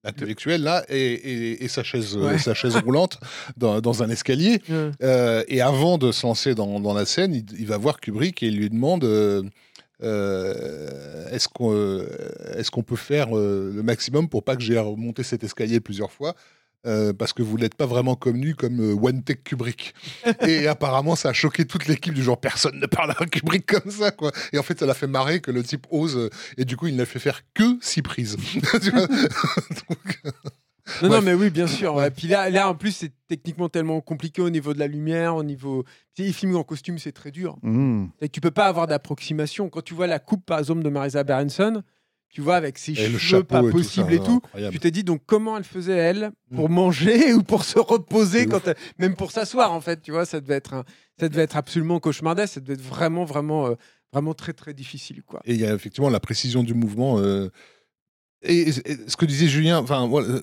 l'intellectuel 0.06 0.61
là 0.64 0.86
et, 0.90 0.95
et- 1.14 1.64
et 1.64 1.68
sa 1.68 1.84
chaise, 1.84 2.15
euh, 2.15 2.27
Ouais. 2.27 2.38
sa 2.38 2.53
chaise 2.53 2.76
roulante 2.77 3.19
dans, 3.57 3.82
dans 3.82 4.03
un 4.03 4.10
escalier. 4.10 4.61
Ouais. 4.69 4.91
Euh, 5.03 5.44
et 5.48 5.61
avant 5.61 5.98
de 5.98 6.11
se 6.11 6.26
lancer 6.26 6.56
dans, 6.56 6.80
dans 6.80 6.94
la 6.94 7.06
scène, 7.06 7.34
il, 7.34 7.45
il 7.60 7.65
va 7.68 7.77
voir 7.77 7.99
Kubrick 7.99 8.41
et 8.44 8.48
il 8.48 8.57
lui 8.57 8.69
demande 8.69 9.03
euh, 9.03 9.44
euh, 10.03 11.27
est-ce 11.32 11.48
qu'on 11.48 11.73
est-ce 12.56 12.72
qu'on 12.72 12.84
peut 12.84 12.95
faire 12.95 13.34
le 13.34 13.82
maximum 13.84 14.27
pour 14.30 14.44
pas 14.44 14.56
que 14.56 14.61
j'ai 14.64 14.77
à 14.77 14.82
remonter 14.82 15.23
cet 15.23 15.44
escalier 15.44 15.80
plusieurs 15.80 16.11
fois? 16.11 16.36
Euh, 16.86 17.14
parce 17.14 17.34
que 17.34 17.41
vous 17.41 17.57
n'êtes 17.57 17.76
pas 17.76 17.86
vraiment 17.86 18.16
connu 18.16 18.56
comme 18.56 18.80
euh, 18.80 18.94
One 18.94 19.24
Take 19.24 19.41
Kubrick. 19.44 19.94
et 20.48 20.68
apparemment, 20.68 21.16
ça 21.16 21.30
a 21.30 21.34
choqué 21.34 21.66
toute 21.66 21.88
l'équipe 21.88 22.14
du 22.14 22.24
genre 22.24 22.40
personne 22.40 22.80
ne 22.80 22.86
parle 22.86 23.12
à 23.18 23.26
Kubrick 23.26 23.66
comme 23.66 23.91
ça, 23.91 24.12
quoi. 24.12 24.32
Et 24.53 24.57
en 24.57 24.64
fait, 24.64 24.80
ça 24.80 24.86
l'a 24.86 24.94
fait 24.94 25.07
marrer 25.07 25.40
que 25.41 25.52
le 25.52 25.64
type 25.64 25.88
ose. 25.90 26.18
euh, 26.18 26.30
et 26.57 26.66
du 26.66 26.78
coup, 26.78 26.88
il 26.88 26.95
n'a 26.95 27.06
fait 27.06 27.20
faire 27.20 27.41
que 27.53 27.78
six 27.82 28.02
prises. 28.02 28.38
Donc, 29.90 30.22
Non, 31.02 31.10
non, 31.10 31.22
mais 31.22 31.34
oui, 31.34 31.49
bien 31.49 31.68
sûr. 31.68 32.03
Et 32.03 32.12
puis 32.12 32.28
là, 32.28 32.49
là, 32.49 32.70
en 32.70 32.76
plus, 32.76 32.91
c'est 32.91 33.12
techniquement 33.28 33.70
tellement 33.70 34.02
compliqué 34.02 34.41
au 34.41 34.52
niveau 34.52 34.74
de 34.74 34.80
la 34.80 34.88
lumière, 34.88 35.36
au 35.36 35.44
niveau. 35.44 35.84
Tu 36.16 36.32
sais, 36.32 36.53
en 36.53 36.64
costume, 36.64 36.99
c'est 36.99 37.12
très 37.12 37.32
dur. 37.32 37.57
mmh. 37.64 38.06
Et 38.22 38.30
tu 38.30 38.40
peux 38.40 38.52
pas 38.52 38.68
avoir 38.68 38.86
d'approximation. 38.86 39.70
Quand 39.70 39.82
tu 39.82 39.95
vois 39.95 40.07
la 40.07 40.20
coupe, 40.20 40.45
par 40.45 40.60
exemple, 40.60 40.84
de 40.84 40.90
Marisa 40.90 41.24
Berenson, 41.24 41.82
tu 42.36 42.41
vois, 42.41 42.57
avec 42.57 42.78
ses 42.78 42.91
et 42.91 43.18
cheveux 43.18 43.44
pas 43.45 43.60
et 43.60 43.62
tout 43.62 43.72
possibles 43.72 44.12
et 44.14 44.20
tout. 44.20 44.41
Tu 44.72 44.78
t'es 44.80 44.91
dit 44.91 45.06
donc 45.06 45.22
comment 45.26 45.56
elle 45.57 45.64
faisait 45.64 45.95
elle 45.95 46.32
pour 46.53 46.68
manger 46.70 47.34
ou 47.34 47.44
pour 47.44 47.64
se 47.64 47.80
reposer 47.80 48.45
quand 48.45 48.68
elle- 48.68 48.76
même 48.99 49.16
pour 49.16 49.32
s'asseoir 49.32 49.72
en 49.72 49.80
fait 49.80 50.02
tu 50.02 50.12
vois 50.12 50.26
ça 50.26 50.41
devait 50.41 50.56
être 50.56 50.74
un- 50.74 50.84
ça 51.18 51.30
devait 51.30 51.44
être 51.44 51.56
absolument 51.56 52.02
cauchemardesque 52.02 52.56
ça 52.56 52.60
devait 52.60 52.74
être 52.74 52.82
vraiment 52.82 53.24
vraiment 53.24 53.68
euh, 53.68 53.76
vraiment 54.12 54.34
très 54.34 54.52
très 54.52 54.74
difficile 54.74 55.24
quoi 55.24 55.41
Et 55.45 55.53
il 55.53 55.62
y 55.62 55.66
a 55.66 55.74
effectivement 55.74 56.10
la 56.10 56.20
précision 56.20 56.62
du 56.62 56.74
mouvement. 56.74 57.20
euh, 57.20 57.48
Et, 58.47 58.72
ce 58.72 59.15
que 59.17 59.26
disait 59.26 59.47
Julien, 59.47 59.80
enfin, 59.80 60.07
voilà, 60.07 60.39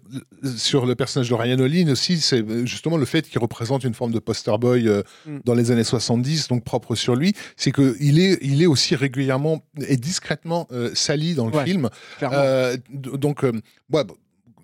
sur 0.57 0.87
le 0.87 0.95
personnage 0.95 1.29
de 1.29 1.35
Ryan 1.35 1.59
Olin 1.61 1.89
aussi, 1.91 2.19
c'est 2.21 2.45
justement 2.67 2.97
le 2.97 3.05
fait 3.05 3.29
qu'il 3.29 3.39
représente 3.41 3.85
une 3.85 3.95
forme 3.95 4.13
de 4.13 4.19
poster 4.19 4.57
boy 4.59 4.89
euh, 4.89 5.03
Mm. 5.27 5.39
dans 5.45 5.55
les 5.55 5.71
années 5.71 5.85
70, 5.85 6.49
donc 6.49 6.65
propre 6.65 6.95
sur 6.95 7.15
lui, 7.15 7.35
c'est 7.57 7.73
qu'il 7.73 8.19
est, 8.19 8.39
il 8.43 8.63
est 8.63 8.67
aussi 8.67 8.97
régulièrement 8.97 9.63
et 9.89 9.97
discrètement 9.97 10.67
euh, 10.73 10.91
sali 10.95 11.35
dans 11.35 11.47
le 11.47 11.55
Ouais. 11.57 11.65
film. 11.65 11.89
Euh, 12.23 12.77
donc, 12.93 13.43
ouais, 13.43 13.53
bon, 13.89 14.07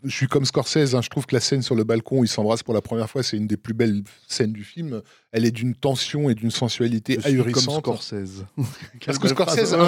je 0.04 0.14
suis 0.14 0.26
comme 0.28 0.44
Scorsese, 0.44 0.94
hein, 0.94 1.00
je 1.02 1.08
trouve 1.08 1.26
que 1.26 1.34
la 1.34 1.40
scène 1.40 1.62
sur 1.62 1.74
le 1.74 1.84
balcon 1.84 2.18
où 2.20 2.24
ils 2.24 2.28
s'embrassent 2.28 2.62
pour 2.62 2.74
la 2.74 2.80
première 2.82 3.08
fois, 3.10 3.22
c'est 3.22 3.36
une 3.36 3.46
des 3.46 3.56
plus 3.56 3.74
belles 3.74 4.02
scènes 4.26 4.52
du 4.52 4.64
film. 4.64 5.02
Elle 5.32 5.44
est 5.44 5.50
d'une 5.50 5.74
tension 5.74 6.30
et 6.30 6.34
d'une 6.34 6.50
sensualité 6.50 7.14
Je 7.16 7.20
suis 7.28 7.36
comme 7.36 7.46
ahurissante. 7.48 7.80
Scorsese. 7.84 8.44
Parce 9.06 9.18
que 9.18 9.28
Scorsese, 9.28 9.74
hein, 9.74 9.86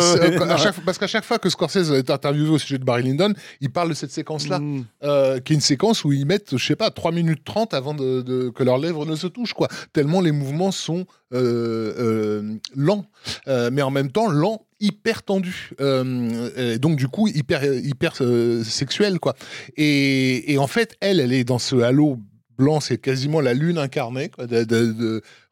à 0.49 0.57
chaque- 0.57 0.85
parce 0.85 0.99
qu'à 0.99 1.07
chaque 1.07 1.25
fois 1.25 1.39
que 1.39 1.49
Scorsese 1.49 1.91
est 1.93 2.11
interviewé 2.11 2.51
au 2.51 2.59
sujet 2.59 2.79
de 2.79 2.85
Barry 2.85 3.05
Lyndon, 3.05 3.33
il 3.61 3.71
parle 3.71 3.89
de 3.91 3.95
cette 3.95 4.11
séquence-là, 4.11 4.59
Mmh. 4.59 4.85
euh, 5.05 5.41
qui 5.41 5.53
est 5.53 5.57
une 5.57 5.61
séquence 5.63 6.05
où 6.05 6.13
ils 6.13 6.27
mettent, 6.27 6.57
je 6.57 6.65
sais 6.65 6.77
pas, 6.77 6.91
3 6.91 7.13
minutes 7.13 7.43
30 7.45 7.73
avant 7.75 7.95
de, 7.95 8.21
de- 8.23 8.51
que 8.51 8.63
leurs 8.63 8.79
lèvres 8.79 9.07
ne 9.07 9.17
se 9.17 9.27
touchent, 9.27 9.55
quoi. 9.55 9.69
Tellement 9.93 10.21
les 10.21 10.33
mouvements 10.33 10.73
sont 10.73 11.07
euh, 11.33 11.95
euh, 11.99 12.55
lents, 12.75 13.07
mais 13.47 13.83
en 13.83 13.91
même 13.91 14.11
temps 14.13 14.29
lents, 14.31 14.67
hyper 14.81 15.23
tendus. 15.23 15.71
Euh, 15.81 16.79
donc 16.79 16.97
du 16.97 17.09
coup 17.09 17.29
hyper 17.29 17.63
hyper 17.65 18.15
euh, 18.21 18.65
sexuels, 18.65 19.21
quoi. 19.21 19.35
Et, 19.77 20.53
et 20.53 20.59
en 20.59 20.67
fait, 20.67 20.97
elle, 21.01 21.21
elle 21.21 21.33
est 21.33 21.45
dans 21.45 21.59
ce 21.59 21.77
halo 21.77 22.19
blanc, 22.61 22.81
c'est 22.81 22.99
quasiment 22.99 23.41
la 23.41 23.55
lune 23.55 23.79
incarnée. 23.79 24.31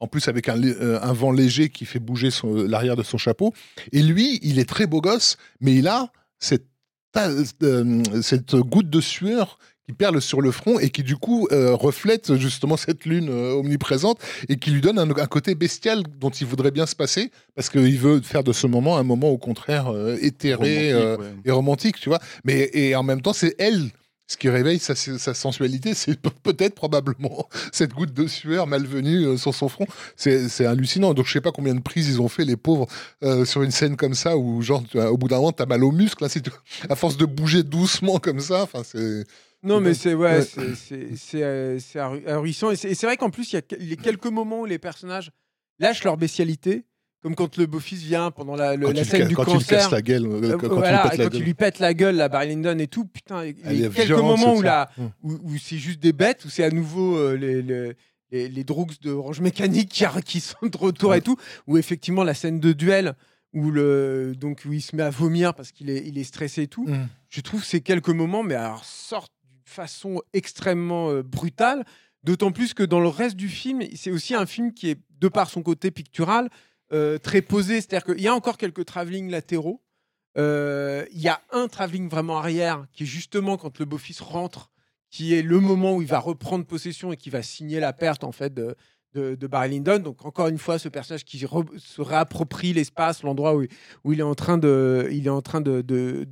en 0.00 0.06
plus, 0.06 0.28
avec 0.28 0.48
un, 0.48 0.62
un 0.62 1.12
vent 1.12 1.32
léger 1.32 1.70
qui 1.70 1.86
fait 1.86 1.98
bouger 1.98 2.28
l'arrière 2.44 2.96
de 2.96 3.02
son 3.02 3.18
chapeau. 3.18 3.55
Et 3.92 4.02
lui, 4.02 4.38
il 4.42 4.59
est 4.59 4.68
très 4.68 4.86
beau 4.86 5.00
gosse, 5.00 5.38
mais 5.60 5.74
il 5.74 5.88
a 5.88 6.12
cette, 6.38 6.66
euh, 7.16 8.02
cette 8.22 8.55
goutte 8.56 8.90
de 8.90 9.00
sueur 9.00 9.59
qui 9.89 9.94
perle 9.94 10.20
sur 10.20 10.43
le 10.43 10.51
front 10.51 10.78
et 10.78 10.90
qui 10.90 11.02
du 11.02 11.16
coup 11.16 11.48
euh, 11.51 11.74
reflète 11.74 12.36
justement 12.36 12.77
cette 12.77 13.06
lune 13.06 13.28
euh, 13.31 13.52
omniprésente 13.55 14.19
et 14.51 14.56
qui 14.56 14.70
lui 14.70 14.82
donne 14.82 14.98
un, 14.98 15.09
un 15.09 15.27
côté 15.27 15.55
bestial 15.55 16.02
dont 16.20 16.28
il 16.28 16.47
voudrait 16.47 16.70
bien 16.73 16.85
se 16.85 16.94
passer 16.94 17.31
parce 17.55 17.70
qu'il 17.70 17.98
veut 17.98 18.20
faire 18.20 18.44
de 18.44 18.52
ce 18.52 18.66
moment 18.66 18.98
un 18.98 19.02
moment 19.02 19.31
au 19.31 19.39
contraire 19.39 19.89
euh, 19.89 20.19
éthéré 20.20 20.93
Romantique, 20.93 21.20
ouais. 21.20 21.35
et 21.47 21.51
romantique, 21.51 21.97
tu 22.01 22.09
vois. 22.10 22.19
Mais 22.44 22.69
et 22.74 22.94
en 22.97 23.02
même 23.02 23.23
temps, 23.23 23.32
c'est 23.32 23.55
elle. 23.59 23.90
Ce 24.31 24.36
qui 24.36 24.51
réveille 24.51 24.78
sa, 24.78 24.94
sa 24.94 25.32
sensualité, 25.32 25.94
c'est 25.94 26.20
pe- 26.20 26.28
peut-être 26.43 26.74
probablement 26.74 27.48
cette 27.73 27.94
goutte 27.94 28.12
de 28.12 28.27
sueur 28.27 28.66
malvenue 28.66 29.39
sur 29.39 29.55
son 29.55 29.70
front. 29.70 29.86
C'est 30.16 30.66
hallucinant. 30.66 31.15
Donc 31.15 31.24
je 31.27 31.32
sais 31.32 31.40
pas 31.40 31.51
combien 31.51 31.74
de 31.74 31.81
prises 31.81 32.09
ils 32.10 32.20
ont 32.20 32.28
fait 32.28 32.44
les 32.44 32.56
pauvres 32.59 32.86
euh, 33.24 33.47
sur 33.47 33.62
une 33.62 33.70
scène 33.70 33.97
comme 33.97 34.12
ça 34.12 34.36
où 34.36 34.60
genre 34.60 34.82
tu 34.86 34.98
vois, 34.98 35.10
au 35.10 35.16
bout 35.16 35.28
d'un 35.28 35.36
moment 35.36 35.52
t'as 35.52 35.65
mal 35.65 35.82
aux 35.82 35.93
muscles. 35.93 36.28
Tout- 36.28 36.51
à 36.90 36.94
force 36.94 37.16
de 37.16 37.24
bouger 37.24 37.62
doucement 37.62 38.19
comme 38.19 38.40
ça. 38.40 38.65
Enfin 38.65 38.82
c'est 38.85 39.24
Non, 39.62 39.80
mais 39.80 39.94
c'est 39.94 40.14
ouais, 40.14 40.39
Ouais. 40.39 41.16
c'est- 41.16 41.43
euh, 41.43 41.78
ahurissant. 42.26 42.70
Et 42.70 42.76
c'est 42.76 43.02
vrai 43.06 43.16
qu'en 43.16 43.30
plus, 43.30 43.52
il 43.52 43.56
y 43.56 43.59
a 43.59 43.62
il 43.80 43.97
quelques 43.97 44.26
moments 44.26 44.60
où 44.60 44.66
les 44.66 44.78
personnages 44.78 45.30
lâchent 45.80 46.05
leur 46.05 46.16
bestialité, 46.16 46.85
comme 47.22 47.35
quand 47.35 47.56
le 47.56 47.66
beau-fils 47.66 48.01
vient 48.02 48.30
pendant 48.30 48.55
la, 48.55 48.76
le- 48.76 48.86
quand, 48.86 48.93
la 48.93 49.02
tu, 49.02 49.09
scène 49.10 49.28
du 49.28 49.35
quand 49.35 49.44
le 49.44 49.52
concert. 49.55 49.78
casses 49.80 49.90
la 49.90 50.02
gueule, 50.02 50.26
euh, 50.26 50.52
Euh, 50.52 50.56
quand, 50.59 50.68
voilà, 50.68 51.02
lui 51.02 51.09
pètes 51.10 51.14
et 51.14 51.16
la 51.18 51.24
quand 51.24 51.30
gueule. 51.30 51.40
il 51.40 51.44
lui 51.44 51.55
pète 51.55 51.78
la 51.80 51.94
gueule, 51.94 52.14
la 52.16 52.28
Barry 52.28 52.48
Lyndon 52.51 52.78
et 52.78 52.86
tout, 52.86 53.05
putain, 53.06 53.44
il 53.44 53.80
y 53.80 53.85
a 53.85 53.89
quelques 53.89 54.10
moments 54.12 54.36
cette 54.55 54.59
où, 54.59 54.62
la, 54.62 54.90
où, 55.24 55.32
où 55.43 55.56
c'est 55.59 55.78
juste 55.78 55.98
des 56.01 56.12
bêtes, 56.12 56.44
où 56.44 56.48
c'est 56.51 56.62
à 56.64 56.70
nouveau 56.70 57.16
euh, 57.16 57.35
les, 57.36 57.60
les, 57.62 57.93
les, 58.30 58.48
les 58.48 58.64
drogues 58.64 58.93
de 59.02 59.10
Orange 59.10 59.40
Mécanique 59.40 59.89
qui, 59.89 60.05
qui 60.24 60.40
sont 60.40 60.56
de 60.70 60.76
retour 60.76 61.14
et 61.16 61.20
tout, 61.20 61.36
où 61.66 61.76
effectivement 61.78 62.22
la 62.22 62.35
scène 62.35 62.60
de 62.60 62.72
duel, 62.72 63.14
où, 63.55 63.70
le, 63.72 64.35
donc, 64.36 64.62
où 64.68 64.72
il 64.72 64.82
se 64.82 64.94
met 64.94 65.02
à 65.02 65.10
vomir 65.10 65.55
parce 65.55 65.72
qu'il 65.72 65.90
est, 65.90 66.06
il 66.06 66.18
est 66.18 66.24
stressé 66.24 66.62
et 66.62 66.66
tout, 66.68 66.86
Mm. 66.86 67.09
je 67.30 67.40
trouve 67.40 67.64
ces 67.64 67.80
quelques 67.80 68.10
moments, 68.10 68.43
mais 68.44 68.55
alors 68.55 68.85
sortent 68.85 69.32
façon 69.69 70.23
extrêmement 70.32 71.11
euh, 71.11 71.23
brutale. 71.23 71.85
D'autant 72.24 72.51
plus 72.51 72.74
que 72.74 72.82
dans 72.82 73.01
le 73.01 73.09
reste 73.09 73.36
du 73.36 73.49
film, 73.49 73.82
c'est 73.95 74.11
aussi 74.11 74.35
un 74.35 74.47
film 74.47 74.73
qui 74.73 74.90
est, 74.90 74.99
de 75.20 75.28
par 75.28 75.49
son 75.49 75.62
côté 75.62 75.90
pictural, 75.90 76.51
euh, 76.93 77.19
très 77.19 77.43
posé. 77.43 77.81
C'est-à-dire 77.81 78.05
qu'il 78.05 78.23
y 78.23 78.28
a 78.28 78.35
encore 78.35 78.59
quelques 78.59 78.85
travelling 78.85 79.31
latéraux. 79.31 79.82
Euh, 80.36 81.05
Il 81.12 81.20
y 81.20 81.28
a 81.28 81.40
un 81.53 81.69
travelling 81.69 82.09
vraiment 82.09 82.39
arrière 82.39 82.86
qui 82.93 83.05
est 83.05 83.07
justement 83.07 83.57
quand 83.57 83.78
le 83.78 83.85
beau-fils 83.85 84.20
rentre, 84.20 84.70
qui 85.11 85.35
est 85.35 85.43
le 85.43 85.61
moment 85.61 85.95
où 85.95 86.03
il 86.03 86.09
va 86.09 86.19
reprendre 86.19 86.65
possession 86.65 87.12
et 87.12 87.16
qui 87.16 87.31
va 87.31 87.43
signer 87.43 87.81
la 87.81 87.93
perte 87.93 88.24
en 88.24 88.32
fait 88.32 88.53
de, 88.53 88.77
de, 89.14 89.47
Barry 89.47 89.70
Lyndon. 89.70 89.98
Donc 89.98 90.24
encore 90.24 90.48
une 90.48 90.59
fois, 90.59 90.78
ce 90.78 90.89
personnage 90.89 91.24
qui 91.24 91.39
se 91.39 92.01
réapproprie 92.01 92.72
l'espace, 92.72 93.22
l'endroit 93.22 93.56
où, 93.56 93.64
où 94.05 94.12
il 94.12 94.20
est 94.20 94.24
en 94.24 94.35
train 94.35 94.59
de, 94.59 95.09
il 95.10 95.26
est 95.26 95.30
en 95.30 95.43
train 95.43 95.60
de, 95.60 95.80
de, 95.80 96.26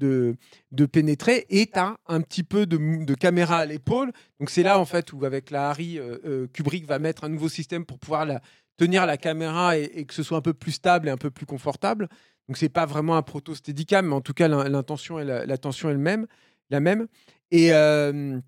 de, 0.72 0.86
pénétrer. 0.86 1.46
Et 1.48 1.66
tu 1.66 1.78
un 1.78 2.20
petit 2.20 2.42
peu 2.42 2.66
de, 2.66 3.14
caméra 3.14 3.58
à 3.58 3.66
l'épaule. 3.66 4.12
Donc 4.40 4.50
c'est 4.50 4.62
là 4.62 4.78
en 4.78 4.84
fait 4.84 5.12
où 5.12 5.24
avec 5.24 5.50
la 5.50 5.70
Harry, 5.70 5.98
euh, 5.98 6.18
euh, 6.24 6.46
Kubrick 6.52 6.86
va 6.86 6.98
mettre 6.98 7.24
un 7.24 7.28
nouveau 7.28 7.48
système 7.48 7.84
pour 7.84 7.98
pouvoir 7.98 8.26
la, 8.26 8.40
tenir 8.76 9.06
la 9.06 9.16
caméra 9.16 9.76
et, 9.76 10.04
que 10.04 10.14
ce 10.14 10.22
soit 10.22 10.38
un 10.38 10.42
peu 10.42 10.54
plus 10.54 10.72
stable 10.72 11.08
et 11.08 11.10
un 11.10 11.16
peu 11.16 11.30
plus 11.30 11.46
confortable. 11.46 12.08
Donc 12.48 12.58
c'est 12.58 12.68
pas 12.68 12.86
vraiment 12.86 13.16
un 13.16 13.22
proto 13.22 13.54
steadicam, 13.54 14.06
mais 14.06 14.14
en 14.14 14.20
tout 14.20 14.34
cas 14.34 14.48
l'in- 14.48 14.68
l'intention 14.68 15.18
est 15.18 15.24
la, 15.24 15.46
la 15.46 15.58
tension 15.58 15.88
est 15.90 15.94
le 15.94 15.98
même, 15.98 16.26
la 16.70 16.80
même. 16.80 17.06
Et 17.50 17.72
euh, 17.72 18.38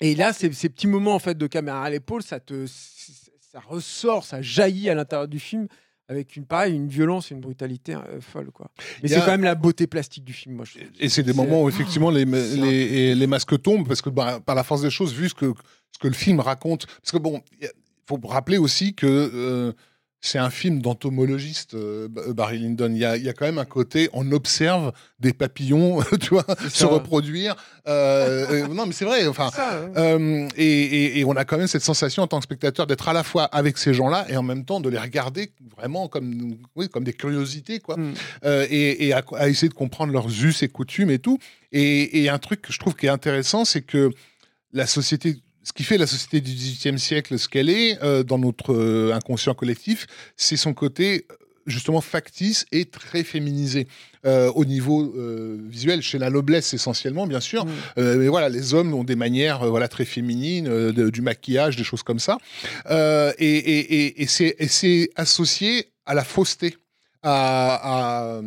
et 0.00 0.14
là, 0.14 0.32
ces, 0.32 0.52
ces 0.52 0.68
petits 0.68 0.86
moments 0.86 1.14
en 1.14 1.18
fait 1.18 1.36
de 1.36 1.46
caméra 1.46 1.82
à 1.82 1.90
l'épaule, 1.90 2.22
ça 2.22 2.38
te, 2.38 2.66
ça 3.50 3.60
ressort, 3.60 4.24
ça 4.24 4.42
jaillit 4.42 4.90
à 4.90 4.94
l'intérieur 4.94 5.28
du 5.28 5.38
film 5.38 5.68
avec 6.08 6.36
une 6.36 6.46
pareil, 6.46 6.74
une 6.74 6.88
violence 6.88 7.30
et 7.30 7.34
une 7.34 7.40
brutalité 7.40 7.94
euh, 7.94 8.20
folle 8.20 8.50
quoi. 8.50 8.70
Mais 9.02 9.08
c'est 9.08 9.16
a- 9.16 9.20
quand 9.20 9.30
même 9.30 9.42
la 9.42 9.54
beauté 9.54 9.86
plastique 9.86 10.24
du 10.24 10.32
film, 10.32 10.56
moi 10.56 10.64
je. 10.64 10.78
Et 10.98 11.08
c'est 11.08 11.22
des 11.22 11.34
moments 11.34 11.62
où 11.62 11.68
effectivement 11.68 12.10
les, 12.10 12.24
les, 12.24 13.26
masques 13.26 13.60
tombent 13.60 13.86
parce 13.86 14.00
que 14.00 14.08
bah, 14.10 14.40
par 14.40 14.54
la 14.54 14.64
force 14.64 14.82
des 14.82 14.90
choses, 14.90 15.12
vu 15.12 15.28
ce 15.28 15.34
que, 15.34 15.52
ce 15.92 15.98
que 15.98 16.08
le 16.08 16.14
film 16.14 16.40
raconte, 16.40 16.86
parce 16.86 17.12
que 17.12 17.18
bon, 17.18 17.42
faut 18.06 18.18
rappeler 18.24 18.56
aussi 18.56 18.94
que 18.94 19.06
euh, 19.06 19.72
c'est 20.20 20.38
un 20.38 20.50
film 20.50 20.82
d'entomologiste, 20.82 21.74
euh, 21.74 22.08
B- 22.08 22.32
Barry 22.32 22.58
Lyndon. 22.58 22.88
Il 22.90 22.98
y, 22.98 23.04
a, 23.04 23.16
il 23.16 23.22
y 23.22 23.28
a 23.28 23.32
quand 23.32 23.44
même 23.46 23.58
un 23.58 23.64
côté, 23.64 24.08
on 24.12 24.32
observe 24.32 24.92
des 25.20 25.32
papillons, 25.32 26.00
tu 26.20 26.30
vois, 26.30 26.44
se 26.68 26.84
reproduire. 26.84 27.54
Euh, 27.86 28.46
euh, 28.50 28.66
non, 28.68 28.84
mais 28.86 28.92
c'est 28.92 29.04
vrai. 29.04 29.26
Enfin, 29.28 29.50
Ça, 29.54 29.88
euh, 29.96 30.48
et, 30.56 30.64
et- 30.64 31.18
et 31.20 31.24
on 31.24 31.32
a 31.36 31.44
quand 31.44 31.56
même 31.56 31.68
cette 31.68 31.82
sensation 31.84 32.24
en 32.24 32.26
tant 32.26 32.38
que 32.38 32.44
spectateur 32.44 32.86
d'être 32.88 33.08
à 33.08 33.12
la 33.12 33.22
fois 33.22 33.44
avec 33.44 33.78
ces 33.78 33.94
gens-là 33.94 34.26
et 34.28 34.36
en 34.36 34.42
même 34.42 34.64
temps 34.64 34.80
de 34.80 34.88
les 34.88 34.98
regarder 34.98 35.52
vraiment 35.76 36.08
comme, 36.08 36.56
oui, 36.74 36.88
comme 36.88 37.04
des 37.04 37.12
curiosités, 37.12 37.78
quoi. 37.78 37.96
Mm. 37.96 38.14
Euh, 38.44 38.66
et, 38.70 39.06
et 39.06 39.12
à, 39.12 39.22
à 39.36 39.48
essayer 39.48 39.68
de 39.68 39.74
comprendre 39.74 40.12
leurs 40.12 40.28
us 40.44 40.62
et 40.64 40.68
coutumes 40.68 41.10
et 41.10 41.20
tout. 41.20 41.38
Et, 41.70 42.22
et 42.24 42.28
un 42.28 42.38
truc 42.38 42.60
que 42.62 42.72
je 42.72 42.78
trouve 42.80 42.96
qui 42.96 43.06
est 43.06 43.10
intéressant, 43.10 43.64
c'est 43.64 43.82
que 43.82 44.10
la 44.72 44.86
société, 44.86 45.36
ce 45.68 45.72
qui 45.74 45.84
fait 45.84 45.98
la 45.98 46.06
société 46.06 46.40
du 46.40 46.52
XVIIIe 46.52 46.98
siècle 46.98 47.38
ce 47.38 47.48
qu'elle 47.48 47.68
est 47.68 48.02
euh, 48.02 48.22
dans 48.22 48.38
notre 48.38 48.72
euh, 48.72 49.12
inconscient 49.14 49.54
collectif, 49.54 50.06
c'est 50.36 50.56
son 50.56 50.72
côté 50.72 51.26
euh, 51.30 51.34
justement 51.66 52.00
factice 52.00 52.64
et 52.72 52.86
très 52.86 53.22
féminisé 53.22 53.86
euh, 54.24 54.50
au 54.54 54.64
niveau 54.64 54.98
euh, 55.16 55.58
visuel 55.68 56.00
chez 56.00 56.18
la 56.18 56.30
noblesse 56.30 56.72
essentiellement 56.72 57.26
bien 57.26 57.40
sûr 57.50 57.66
Mm. 57.66 57.70
euh, 57.98 58.16
mais 58.18 58.28
voilà 58.28 58.48
les 58.48 58.72
hommes 58.72 58.94
ont 58.94 59.04
des 59.04 59.16
manières 59.16 59.60
voilà 59.68 59.88
très 59.88 60.06
féminines 60.06 60.68
de- 60.98 61.10
du 61.10 61.20
maquillage 61.20 61.76
des 61.76 61.84
choses 61.84 62.02
comme 62.02 62.18
ça 62.20 62.38
et, 62.90 63.34
et, 63.38 63.78
et, 64.06 64.22
et 64.22 64.26
c'est 64.26 64.56
et 64.58 64.68
c'est 64.68 65.10
associé 65.16 65.90
à 66.06 66.14
la 66.14 66.24
fausseté 66.24 66.76
à, 67.22 68.36
à, 68.38 68.40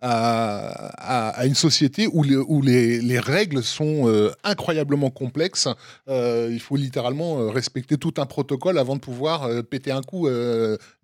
à, 0.00 1.44
une 1.46 1.54
société 1.54 2.06
où, 2.12 2.22
les, 2.22 2.36
où 2.36 2.62
les, 2.62 3.00
les 3.00 3.18
règles 3.18 3.62
sont 3.62 4.08
euh, 4.08 4.32
incroyablement 4.44 5.10
complexes. 5.10 5.68
Euh, 6.08 6.48
il 6.52 6.60
faut 6.60 6.76
littéralement 6.76 7.40
euh, 7.40 7.48
respecter 7.48 7.96
tout 7.96 8.14
un 8.18 8.26
protocole 8.26 8.78
avant 8.78 8.96
de 8.96 9.00
pouvoir 9.00 9.44
euh, 9.44 9.62
péter 9.62 9.90
un 9.90 10.02
coup. 10.02 10.28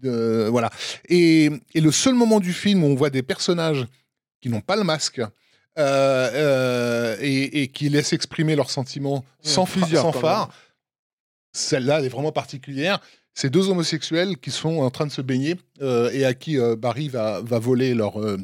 voilà. 0.03 0.71
Et, 1.09 1.51
et 1.75 1.81
le 1.81 1.93
seul 1.93 2.15
moment 2.15 2.41
du 2.41 2.53
film 2.53 2.85
où 2.85 2.87
on 2.87 2.95
voit 2.95 3.11
des 3.11 3.23
personnages 3.23 3.87
qui 4.41 4.49
n'ont 4.49 4.61
pas 4.61 4.77
le 4.77 4.85
masque 4.85 5.21
et, 5.77 7.63
et 7.63 7.69
qui 7.69 7.89
laissent 7.89 8.13
exprimer 8.13 8.55
leurs 8.55 8.71
sentiments 8.71 9.17
en 9.17 9.19
a 9.19 9.49
sans, 9.49 9.67
sans 9.67 10.13
phare, 10.13 10.51
celle-là, 11.53 11.99
elle 12.01 12.07
est 12.07 12.11
vraiment 12.11 12.33
particulière. 12.33 13.01
C'est 13.35 13.51
deux 13.51 13.69
homosexuels 13.69 14.37
qui 14.39 14.53
sont 14.53 14.79
en 14.79 14.91
train 14.91 15.07
de 15.07 15.13
se 15.13 15.21
baigner 15.21 15.57
euh, 15.83 16.11
et 16.13 16.25
à 16.25 16.35
qui 16.35 16.59
euh, 16.59 16.77
Barry 16.77 17.09
va, 17.09 17.41
va 17.41 17.59
voler 17.59 17.95
leur, 17.95 18.21
euh, 18.21 18.39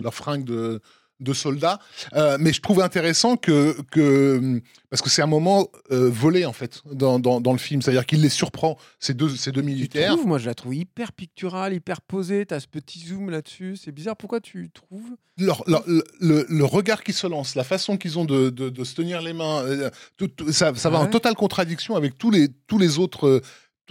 leur 0.00 0.14
fringue 0.14 0.44
de, 0.44 0.80
de 1.20 1.32
soldats. 1.32 1.78
Euh, 2.14 2.36
mais 2.40 2.52
je 2.52 2.60
trouve 2.60 2.80
intéressant 2.80 3.36
que, 3.36 3.80
que 3.92 4.60
parce 4.90 5.02
que 5.02 5.08
c'est 5.08 5.22
un 5.22 5.26
moment 5.28 5.68
euh, 5.92 6.10
volé 6.10 6.44
en 6.46 6.52
fait 6.52 6.82
dans, 6.90 7.20
dans, 7.20 7.40
dans 7.40 7.52
le 7.52 7.58
film, 7.58 7.80
c'est-à-dire 7.80 8.06
qu'il 8.06 8.22
les 8.22 8.28
surprend 8.28 8.76
ces 8.98 9.14
deux, 9.14 9.28
ces 9.28 9.52
deux 9.52 9.62
militaires. 9.62 10.14
trouves? 10.14 10.26
Moi, 10.26 10.38
je 10.38 10.46
la 10.46 10.54
trouve 10.54 10.74
hyper 10.74 11.12
picturale, 11.12 11.74
hyper 11.74 12.00
posée. 12.00 12.44
T'as 12.44 12.58
ce 12.58 12.66
petit 12.66 12.98
zoom 13.06 13.30
là-dessus. 13.30 13.76
C'est 13.76 13.92
bizarre. 13.92 14.16
Pourquoi 14.16 14.40
tu 14.40 14.68
trouves? 14.70 15.10
Leur- 15.38 15.62
leur- 15.68 15.84
le, 15.86 16.02
le- 16.20 16.46
le 16.48 16.64
regard 16.64 17.04
qui 17.04 17.12
se 17.12 17.26
lance, 17.28 17.54
la 17.54 17.64
façon 17.64 17.96
qu'ils 17.96 18.18
ont 18.18 18.24
de, 18.24 18.50
de- 18.50 18.68
de 18.68 18.84
se 18.84 18.94
tenir 18.96 19.22
les 19.22 19.32
mains, 19.32 19.62
euh, 19.62 19.90
tout- 20.16 20.28
tout- 20.28 20.50
ça, 20.52 20.74
ça 20.74 20.90
va 20.90 20.98
en 20.98 21.06
totale 21.06 21.34
contradiction 21.34 21.94
avec 21.94 22.18
tous 22.18 22.30
les, 22.30 22.48
tous 22.66 22.78
les 22.78 22.98
autres. 22.98 23.40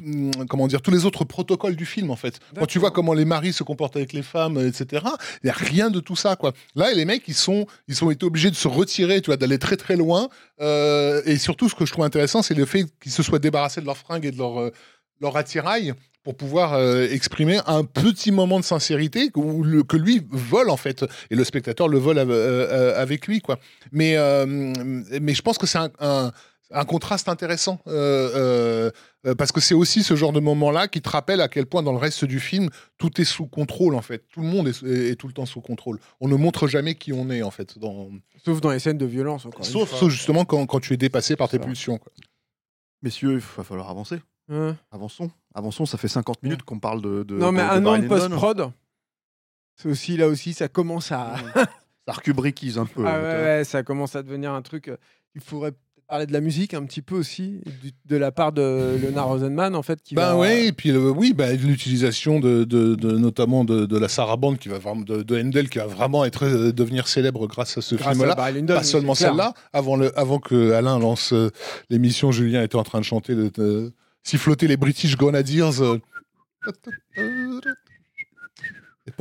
Hum, 0.05 0.31
Comment 0.49 0.67
dire, 0.67 0.81
tous 0.81 0.91
les 0.91 1.05
autres 1.05 1.23
protocoles 1.25 1.75
du 1.75 1.85
film 1.85 2.09
en 2.11 2.15
fait. 2.15 2.39
Quand 2.57 2.65
tu 2.65 2.79
vois 2.79 2.91
comment 2.91 3.13
les 3.13 3.25
maris 3.25 3.53
se 3.53 3.63
comportent 3.63 3.95
avec 3.95 4.13
les 4.13 4.21
femmes, 4.23 4.57
etc., 4.59 5.03
il 5.43 5.45
n'y 5.45 5.49
a 5.49 5.53
rien 5.53 5.89
de 5.89 5.99
tout 5.99 6.15
ça 6.15 6.35
quoi. 6.35 6.53
Là, 6.75 6.91
les 6.93 7.05
mecs, 7.05 7.23
ils 7.27 7.33
sont, 7.33 7.65
ils 7.87 7.95
sont 7.95 8.09
été 8.11 8.25
obligés 8.25 8.49
de 8.51 8.55
se 8.55 8.67
retirer, 8.67 9.21
tu 9.21 9.27
vois, 9.27 9.37
d'aller 9.37 9.59
très 9.59 9.77
très 9.77 9.95
loin. 9.95 10.29
Euh, 10.61 11.21
et 11.25 11.37
surtout, 11.37 11.69
ce 11.69 11.75
que 11.75 11.85
je 11.85 11.91
trouve 11.91 12.05
intéressant, 12.05 12.41
c'est 12.41 12.53
le 12.55 12.65
fait 12.65 12.85
qu'ils 13.01 13.11
se 13.11 13.23
soient 13.23 13.39
débarrassés 13.39 13.81
de 13.81 13.85
leurs 13.85 13.97
fringues 13.97 14.25
et 14.25 14.31
de 14.31 14.37
leur, 14.37 14.59
euh, 14.59 14.71
leur 15.21 15.37
attirail 15.37 15.93
pour 16.23 16.35
pouvoir 16.37 16.73
euh, 16.73 17.07
exprimer 17.09 17.59
un 17.65 17.83
petit 17.83 18.31
moment 18.31 18.59
de 18.59 18.63
sincérité 18.63 19.31
que, 19.31 19.81
que 19.81 19.97
lui 19.97 20.21
vole 20.29 20.69
en 20.69 20.77
fait 20.77 21.03
et 21.31 21.35
le 21.35 21.43
spectateur 21.43 21.87
le 21.87 21.97
vole 21.97 22.19
av- 22.19 22.29
avec 22.95 23.25
lui 23.25 23.41
quoi 23.41 23.57
mais 23.91 24.17
euh, 24.17 24.45
mais 25.19 25.33
je 25.33 25.41
pense 25.41 25.57
que 25.57 25.65
c'est 25.65 25.79
un, 25.79 25.89
un- 25.99 26.31
un 26.73 26.85
contraste 26.85 27.27
intéressant 27.29 27.79
euh, 27.87 28.31
euh, 28.35 28.91
euh, 29.25 29.35
parce 29.35 29.51
que 29.51 29.59
c'est 29.61 29.73
aussi 29.73 30.03
ce 30.03 30.15
genre 30.15 30.31
de 30.33 30.39
moment 30.39 30.71
là 30.71 30.87
qui 30.87 31.01
te 31.01 31.09
rappelle 31.09 31.41
à 31.41 31.47
quel 31.47 31.65
point 31.65 31.83
dans 31.83 31.91
le 31.91 31.97
reste 31.97 32.25
du 32.25 32.39
film 32.39 32.69
tout 32.97 33.19
est 33.21 33.25
sous 33.25 33.45
contrôle 33.47 33.95
en 33.95 34.01
fait 34.01 34.23
tout 34.31 34.41
le 34.41 34.47
monde 34.47 34.67
est, 34.67 34.81
est- 34.83 35.09
est 35.11 35.15
tout 35.15 35.27
le 35.27 35.33
temps 35.33 35.45
sous 35.45 35.61
contrôle 35.61 35.99
on 36.19 36.27
ne 36.27 36.35
montre 36.35 36.67
jamais 36.67 36.95
qui 36.95 37.11
on 37.13 37.29
est 37.29 37.41
en 37.43 37.51
fait 37.51 37.77
dans... 37.77 38.09
Sauf 38.45 38.61
dans 38.61 38.71
les 38.71 38.79
scènes 38.79 38.97
de 38.97 39.05
violence, 39.05 39.45
encore. 39.45 39.59
une 39.59 39.65
sauf, 39.65 39.89
fois. 39.89 39.99
sauf 39.99 40.09
justement 40.11 40.45
quand, 40.45 40.65
quand 40.65 40.79
tu 40.79 40.93
es 40.93 40.97
dépassé 40.97 41.35
par 41.35 41.49
tes 41.49 41.57
Ça. 41.57 41.63
pulsions 41.63 41.97
quoi. 41.97 42.11
Messieurs, 43.03 43.33
il 43.33 43.39
va 43.57 43.63
falloir 43.63 43.89
avancer. 43.89 44.21
Hein 44.49 44.75
Avançons. 44.91 45.31
Avançons, 45.53 45.85
ça 45.85 45.97
fait 45.97 46.07
50 46.07 46.43
minutes 46.43 46.63
qu'on 46.63 46.79
parle 46.79 47.01
de. 47.01 47.23
de- 47.23 47.35
non, 47.37 47.51
mais 47.51 47.61
de- 47.61 47.67
de 47.67 47.71
un 47.73 47.85
an 47.85 47.97
de 47.99 48.07
post-prod. 48.07 48.71
C'est 49.75 49.89
aussi 49.89 50.17
là 50.17 50.27
aussi, 50.27 50.53
ça 50.53 50.67
commence 50.67 51.11
à. 51.11 51.35
Ça 52.07 52.13
recubriquise 52.13 52.77
un 52.77 52.85
peu. 52.85 53.03
Ah 53.07 53.17
ouais, 53.19 53.23
ouais, 53.43 53.63
ça 53.63 53.83
commence 53.83 54.15
à 54.15 54.23
devenir 54.23 54.51
un 54.53 54.61
truc. 54.61 54.91
Il 55.35 55.41
faudrait 55.41 55.73
parlait 56.11 56.25
de 56.27 56.33
la 56.33 56.41
musique 56.41 56.73
un 56.73 56.83
petit 56.83 57.01
peu 57.01 57.15
aussi, 57.15 57.61
du- 57.81 57.91
de 58.05 58.17
la 58.17 58.31
part 58.33 58.51
de 58.51 58.97
Leonard 59.01 59.29
Rosenman, 59.29 59.75
en 59.75 59.81
fait, 59.81 60.01
qui 60.03 60.13
Ben 60.13 60.31
va- 60.33 60.37
ouais, 60.37 60.67
et 60.67 60.71
puis 60.73 60.91
oui, 60.91 61.31
ben, 61.33 61.57
l'utilisation 61.57 62.41
de, 62.41 62.65
de- 62.65 62.95
de- 62.95 63.17
notamment 63.17 63.63
de, 63.63 63.85
de 63.85 63.97
la 63.97 64.09
sarabande 64.09 64.57
qui 64.59 64.67
va 64.67 64.77
vraiment 64.77 65.03
de, 65.03 65.23
de 65.23 65.39
Handel 65.39 65.69
qui 65.69 65.77
va 65.77 65.85
vraiment 65.87 66.25
être 66.25 66.43
euh, 66.45 66.73
devenir 66.73 67.07
célèbre 67.07 67.47
grâce 67.47 67.77
à 67.77 67.81
ce 67.81 67.95
grâce 67.95 68.09
à 68.09 68.11
film-là. 68.13 68.35
Barry 68.35 68.53
Lyndon, 68.55 68.75
Pas 68.75 68.83
seulement 68.83 69.15
celle-là. 69.15 69.53
Avant 69.71 69.95
le, 69.95 70.17
avant 70.19 70.39
que 70.39 70.73
Alain 70.73 70.99
lance 70.99 71.31
euh, 71.31 71.49
l'émission, 71.89 72.31
Julien 72.33 72.61
était 72.61 72.75
en 72.75 72.83
train 72.83 72.99
de 72.99 73.05
chanter, 73.05 73.33
de, 73.33 73.49
de 73.55 73.93
siffloter 74.21 74.67
les 74.67 74.75
British 74.77 75.15
Grenadiers. 75.15 75.79
euh. 75.81 75.97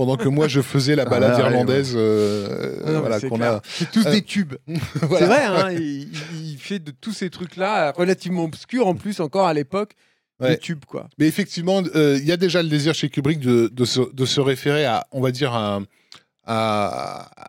Pendant 0.00 0.16
que 0.16 0.28
moi 0.30 0.48
je 0.48 0.62
faisais 0.62 0.96
la 0.96 1.04
balade 1.04 1.34
Ah, 1.36 1.40
irlandaise, 1.40 1.92
euh, 1.94 2.80
Ah 2.86 2.90
non, 2.92 3.00
voilà 3.00 3.20
qu'on 3.20 3.42
a. 3.42 3.60
C'est 3.64 3.90
tous 3.90 4.06
Euh, 4.06 4.10
des 4.10 4.22
tubes. 4.22 4.54
voilà. 5.02 5.18
C'est 5.18 5.26
vrai, 5.26 5.44
hein, 5.44 5.72
il, 5.78 6.08
il 6.42 6.56
fait 6.58 6.78
de 6.78 6.90
tous 6.90 7.12
ces 7.12 7.28
trucs-là, 7.28 7.92
relativement 7.92 8.44
obscurs 8.44 8.86
en 8.86 8.94
plus, 8.94 9.20
encore 9.20 9.46
à 9.46 9.52
l'époque, 9.52 9.92
Ouais. 10.40 10.52
des 10.52 10.56
tubes, 10.58 10.86
quoi. 10.86 11.10
Mais 11.18 11.26
effectivement, 11.26 11.82
euh, 11.94 12.16
il 12.18 12.26
y 12.26 12.32
a 12.32 12.38
déjà 12.38 12.62
le 12.62 12.70
désir 12.70 12.94
chez 12.94 13.10
Kubrick 13.10 13.40
de, 13.40 13.68
de, 13.70 13.84
se, 13.84 14.00
de 14.14 14.24
se 14.24 14.40
référer 14.40 14.86
à, 14.86 15.06
on 15.12 15.20
va 15.20 15.32
dire, 15.32 15.52
à, 15.52 15.80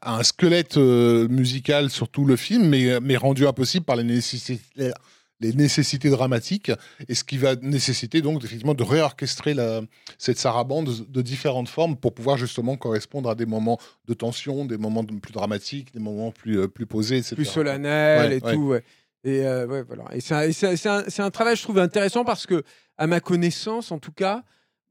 un 0.03 0.23
squelette 0.23 0.75
musical 0.75 1.89
sur 1.89 2.09
tout 2.09 2.25
le 2.25 2.35
film, 2.35 2.67
mais, 2.67 2.99
mais 3.01 3.15
rendu 3.15 3.47
impossible 3.47 3.85
par 3.85 3.95
les 3.95 4.03
nécessités, 4.03 4.59
les 5.41 5.53
nécessités 5.53 6.09
dramatiques, 6.09 6.71
et 7.09 7.15
ce 7.15 7.23
qui 7.23 7.37
va 7.37 7.55
nécessiter 7.55 8.21
donc 8.21 8.43
effectivement 8.43 8.73
de 8.75 8.83
réorchestrer 8.83 9.53
la, 9.53 9.81
cette 10.17 10.37
sarabande 10.37 11.07
de, 11.09 11.21
différentes 11.21 11.67
formes 11.67 11.95
pour 11.97 12.13
pouvoir 12.13 12.37
justement 12.37 12.77
correspondre 12.77 13.29
à 13.29 13.35
des 13.35 13.45
moments 13.45 13.79
de 14.07 14.13
tension, 14.13 14.65
des 14.65 14.77
moments 14.77 15.03
plus 15.03 15.33
dramatiques, 15.33 15.93
des 15.93 15.99
moments 15.99 16.31
plus, 16.31 16.59
euh, 16.59 16.67
plus 16.67 16.85
posés, 16.85 17.17
etc. 17.17 17.35
plus 17.35 17.45
solennel 17.45 18.29
Ouais, 18.29 18.37
et 18.37 18.43
ouais. 18.43 18.53
tout. 18.53 18.67
Ouais. 18.67 18.83
Et 19.23 19.45
euh, 19.45 19.83
voilà. 19.87 20.05
Et 20.13 20.19
un, 20.33 20.49
un- 20.49 21.03
c'est 21.07 21.21
un 21.21 21.29
travail, 21.31 21.55
je 21.55 21.63
trouve, 21.63 21.77
intéressant 21.79 22.23
parce 22.23 22.45
que, 22.45 22.63
à 22.97 23.07
ma 23.07 23.19
connaissance, 23.19 23.91
en 23.91 23.99
tout 23.99 24.11
cas, 24.11 24.43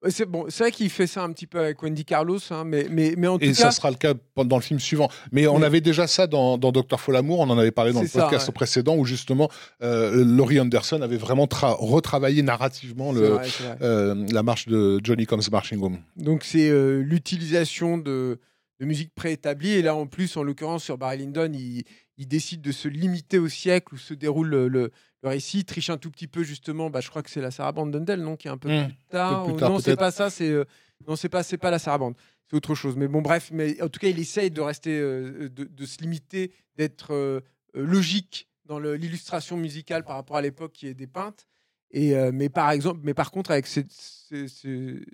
c'est 0.08 0.24
bon, 0.24 0.46
c'est 0.48 0.64
vrai 0.64 0.70
qu'il 0.72 0.88
fait 0.88 1.06
ça 1.06 1.22
un 1.22 1.30
petit 1.32 1.46
peu 1.46 1.58
avec 1.60 1.82
Wendy 1.82 2.04
Carlos, 2.06 2.38
hein, 2.50 2.64
mais, 2.64 2.86
mais, 2.90 3.14
mais 3.18 3.26
en 3.26 3.38
tout 3.38 3.44
Et 3.44 3.48
cas, 3.48 3.54
ça 3.54 3.70
sera 3.70 3.90
le 3.90 3.96
cas 3.96 4.14
pendant 4.34 4.56
le 4.56 4.62
film 4.62 4.80
suivant. 4.80 5.10
Mais 5.30 5.46
on 5.46 5.58
Mais- 5.58 5.66
avait 5.66 5.82
déjà 5.82 6.06
ça 6.06 6.26
dans, 6.26 6.56
dans 6.56 6.72
Docteur 6.72 7.00
Folamour, 7.00 7.40
on 7.40 7.50
en 7.50 7.58
avait 7.58 7.70
parlé 7.70 7.92
dans 7.92 8.00
le 8.00 8.06
ça, 8.08 8.22
podcast 8.22 8.46
ouais. 8.48 8.54
précédent, 8.54 8.96
où 8.96 9.04
justement 9.04 9.50
euh, 9.82 10.24
Laurie 10.24 10.58
Anderson 10.58 11.02
avait 11.02 11.18
vraiment 11.18 11.44
tra- 11.44 11.76
retravaillé 11.78 12.42
narrativement 12.42 13.12
le, 13.12 13.20
vrai, 13.28 13.48
euh, 13.82 14.26
la 14.32 14.42
marche 14.42 14.68
de 14.68 15.00
Johnny 15.04 15.26
Comes 15.26 15.42
Marching 15.52 15.82
Home. 15.82 15.98
Donc 16.16 16.44
c'est 16.44 16.70
euh, 16.70 17.02
l'utilisation 17.02 17.98
de, 17.98 18.38
de 18.80 18.86
musique 18.86 19.12
préétablie. 19.14 19.72
Et 19.72 19.82
là, 19.82 19.94
en 19.94 20.06
plus, 20.06 20.36
en 20.36 20.42
l'occurrence, 20.42 20.84
sur 20.84 20.96
Barry 20.96 21.18
Lyndon, 21.18 21.50
il, 21.52 21.84
il 22.20 22.28
décide 22.28 22.60
de 22.60 22.70
se 22.70 22.86
limiter 22.86 23.38
au 23.38 23.48
siècle 23.48 23.94
où 23.94 23.98
se 23.98 24.12
déroule 24.14 24.48
le, 24.48 24.68
le- 24.68 24.90
le 25.22 25.28
récit. 25.28 25.60
Il 25.60 25.64
triche 25.64 25.88
un 25.90 25.96
tout 25.96 26.10
petit 26.10 26.26
peu, 26.28 26.42
justement. 26.42 26.90
Bah, 26.90 27.00
je 27.00 27.08
crois 27.10 27.22
que 27.22 27.30
c'est 27.30 27.40
la 27.40 27.50
sarabande 27.50 27.90
d'Undel, 27.90 28.20
non 28.20 28.36
Qui 28.36 28.48
est 28.48 28.50
un 28.50 28.58
peu 28.58 28.68
Mm. 28.68 28.86
plus 28.88 28.96
tard. 29.10 29.44
plus 29.44 29.52
ou- 29.54 29.56
tard, 29.56 29.70
non, 29.70 29.78
c'est 29.80 29.96
pas 29.96 30.10
ça. 30.10 30.28
C'est 30.30 30.50
euh, 30.50 30.64
non, 31.08 31.16
c'est 31.16 31.28
pas, 31.30 31.42
c'est 31.42 31.56
pas 31.58 31.70
la 31.70 31.78
sarabande. 31.78 32.14
C'est 32.48 32.56
autre 32.56 32.74
chose. 32.74 32.94
Mais 32.96 33.08
bon, 33.08 33.22
bref. 33.22 33.50
Mais 33.52 33.80
en 33.82 33.88
tout 33.88 33.98
cas, 34.00 34.08
il 34.08 34.18
essaye 34.18 34.50
de 34.50 34.60
rester, 34.60 34.98
euh, 34.98 35.48
de, 35.48 35.64
de 35.64 35.86
se 35.86 35.98
limiter, 36.02 36.52
d'être 36.76 37.12
euh, 37.14 37.40
euh, 37.76 37.84
logique 37.86 38.48
dans 38.66 38.78
l'illustration 38.78 39.56
musicale 39.56 40.04
par 40.04 40.16
rapport 40.16 40.36
à 40.36 40.42
l'époque 40.42 40.72
qui 40.72 40.86
est 40.88 40.94
dépeinte. 40.94 41.46
Et 41.90 42.14
euh, 42.16 42.30
mais 42.32 42.48
par 42.48 42.70
exemple, 42.70 43.00
mais 43.02 43.14
par 43.14 43.30
contre, 43.32 43.50
avec 43.50 43.66
cette, 43.66 43.90
cette 43.90 45.04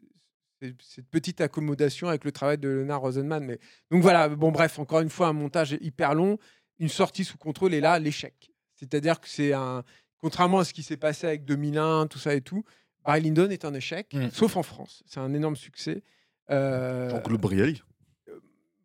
petite 1.10 1.40
accommodation 1.40 2.08
avec 2.08 2.24
le 2.24 2.32
travail 2.32 2.58
de 2.58 2.68
Leonard 2.68 3.00
Rosenman. 3.00 3.44
Mais 3.44 3.58
donc 3.90 4.02
voilà. 4.02 4.28
Bon, 4.28 4.52
bref, 4.52 4.78
encore 4.78 5.00
une 5.00 5.08
fois, 5.10 5.28
un 5.28 5.32
montage 5.32 5.76
hyper 5.80 6.14
long, 6.14 6.38
une 6.78 6.88
sortie 6.88 7.24
sous 7.24 7.38
contrôle 7.38 7.74
et 7.74 7.80
là, 7.80 7.98
l'échec. 7.98 8.50
C'est-à-dire 8.74 9.20
que 9.20 9.28
c'est 9.28 9.52
un, 9.52 9.82
contrairement 10.18 10.58
à 10.58 10.64
ce 10.64 10.72
qui 10.74 10.82
s'est 10.82 10.96
passé 10.96 11.26
avec 11.26 11.44
2001, 11.44 12.06
tout 12.08 12.18
ça 12.18 12.34
et 12.34 12.40
tout. 12.40 12.64
Barry 13.04 13.22
Lyndon 13.22 13.48
est 13.50 13.64
un 13.64 13.72
échec, 13.74 14.12
Mm. 14.12 14.28
sauf 14.32 14.56
en 14.56 14.62
France. 14.62 15.02
C'est 15.06 15.20
un 15.20 15.32
énorme 15.32 15.56
succès. 15.56 16.02
Euh, 16.50 17.08
Jean-Claude 17.10 17.40
Brialy. 17.40 17.82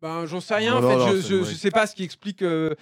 ben, 0.00 0.26
j'en 0.26 0.40
sais 0.40 0.54
rien. 0.54 0.80
Non, 0.80 0.86
en 0.86 0.90
fait, 0.90 0.96
non, 0.96 1.20
je, 1.20 1.44
je 1.44 1.54
sais 1.54 1.70
pas 1.70 1.86
ce 1.86 1.94
qui 1.94 2.02
explique 2.04 2.42
euh, 2.42 2.74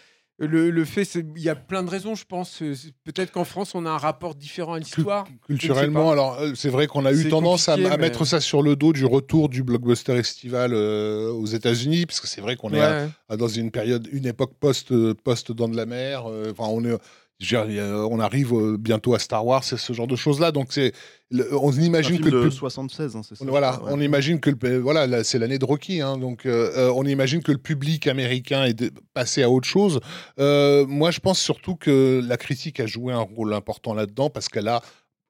le, 0.47 0.71
le 0.71 0.85
fait. 0.85 1.03
Il 1.15 1.43
y 1.43 1.49
a 1.49 1.55
plein 1.55 1.83
de 1.83 1.91
raisons, 1.91 2.15
je 2.15 2.25
pense. 2.25 2.63
Euh, 2.63 2.75
Peut-être 3.05 3.31
qu'en 3.31 3.45
France, 3.45 3.75
on 3.75 3.85
a 3.87 3.91
un 3.91 3.99
rapport 3.99 4.35
différent 4.35 4.73
à 4.75 4.79
l'histoire. 4.79 5.27
Culturellement, 5.47 6.11
alors 6.11 6.39
euh, 6.41 6.53
c'est 6.55 6.71
vrai 6.71 6.87
qu'on 6.87 7.05
a 7.05 7.13
eu 7.13 7.29
tendance 7.29 7.69
à, 7.69 7.77
mettre 7.99 8.25
ça 8.25 8.41
sur 8.41 8.63
le 8.63 8.75
dos 8.77 8.93
du 8.93 9.05
retour 9.05 9.49
du 9.49 9.63
blockbuster 9.63 10.15
estival 10.17 10.73
euh, 10.73 11.31
aux 11.31 11.47
États-Unis, 11.47 12.07
parce 12.07 12.21
que 12.21 12.27
c'est 12.27 12.41
vrai 12.41 12.57
qu'on 12.57 12.73
est 12.73 12.81
à- 12.81 12.91
Ouais. 13.05 13.09
à- 13.29 13.37
dans 13.37 13.49
une 13.49 13.71
période, 13.71 14.09
une 14.13 14.27
époque 14.27 14.55
post 14.59 14.93
post 15.15 15.53
dents 15.53 15.69
de 15.69 15.77
la 15.77 15.87
mer. 15.87 16.25
euh, 16.27 16.51
Enfin, 16.51 16.71
on 16.73 16.85
est 16.85 16.97
dire, 17.41 17.61
a- 17.63 18.07
on 18.07 18.21
arrive 18.21 18.53
euh, 18.53 18.77
bientôt 18.79 19.15
à 19.15 19.19
Star 19.19 19.45
Wars, 19.47 19.65
c'est 19.65 19.77
ce 19.79 19.93
genre 19.93 20.07
de 20.07 20.15
choses 20.17 20.39
là. 20.41 20.53
Donc 20.53 20.69
c'est, 20.71 20.93
le- 21.31 21.53
on 21.57 21.73
Un 21.73 21.81
imagine 21.83 22.17
film 22.17 22.25
que 22.27 22.31
le 22.35 22.43
de 22.43 22.49
pub- 22.49 22.53
76, 22.53 23.17
hein, 23.17 23.23
c'est 23.27 23.35
ça. 23.35 23.45
Voilà, 23.49 23.83
Ouais. 23.83 23.91
on 23.93 24.01
imagine 24.01 24.39
que 24.41 24.51
le, 24.51 24.79
voilà, 24.79 25.07
là, 25.07 25.25
c'est 25.25 25.39
l'année 25.39 25.59
de 25.59 25.65
Rocky, 25.65 26.01
hein, 26.01 26.17
donc 26.19 26.47
euh, 26.47 26.71
euh, 26.77 26.93
on 26.95 27.05
imagine 27.05 27.43
que 27.43 27.53
le 27.53 27.59
public 27.59 28.07
américain 28.07 28.65
est 28.65 28.75
de- 28.75 28.93
passé 29.15 29.43
à 29.43 29.51
autre 29.51 29.67
chose. 29.69 30.01
Euh, 30.39 30.87
moi, 30.87 31.11
je 31.11 31.21
pense 31.21 31.41
surtout 31.41 31.77
que 31.77 32.21
la 32.27 32.37
critique 32.37 32.79
a 32.81 32.87
joué 32.87 33.13
un 33.13 33.21
rôle 33.21 33.55
important 33.55 33.95
là-dedans 33.95 34.31
parce 34.31 34.49
qu'elle 34.49 34.69
a, 34.69 34.83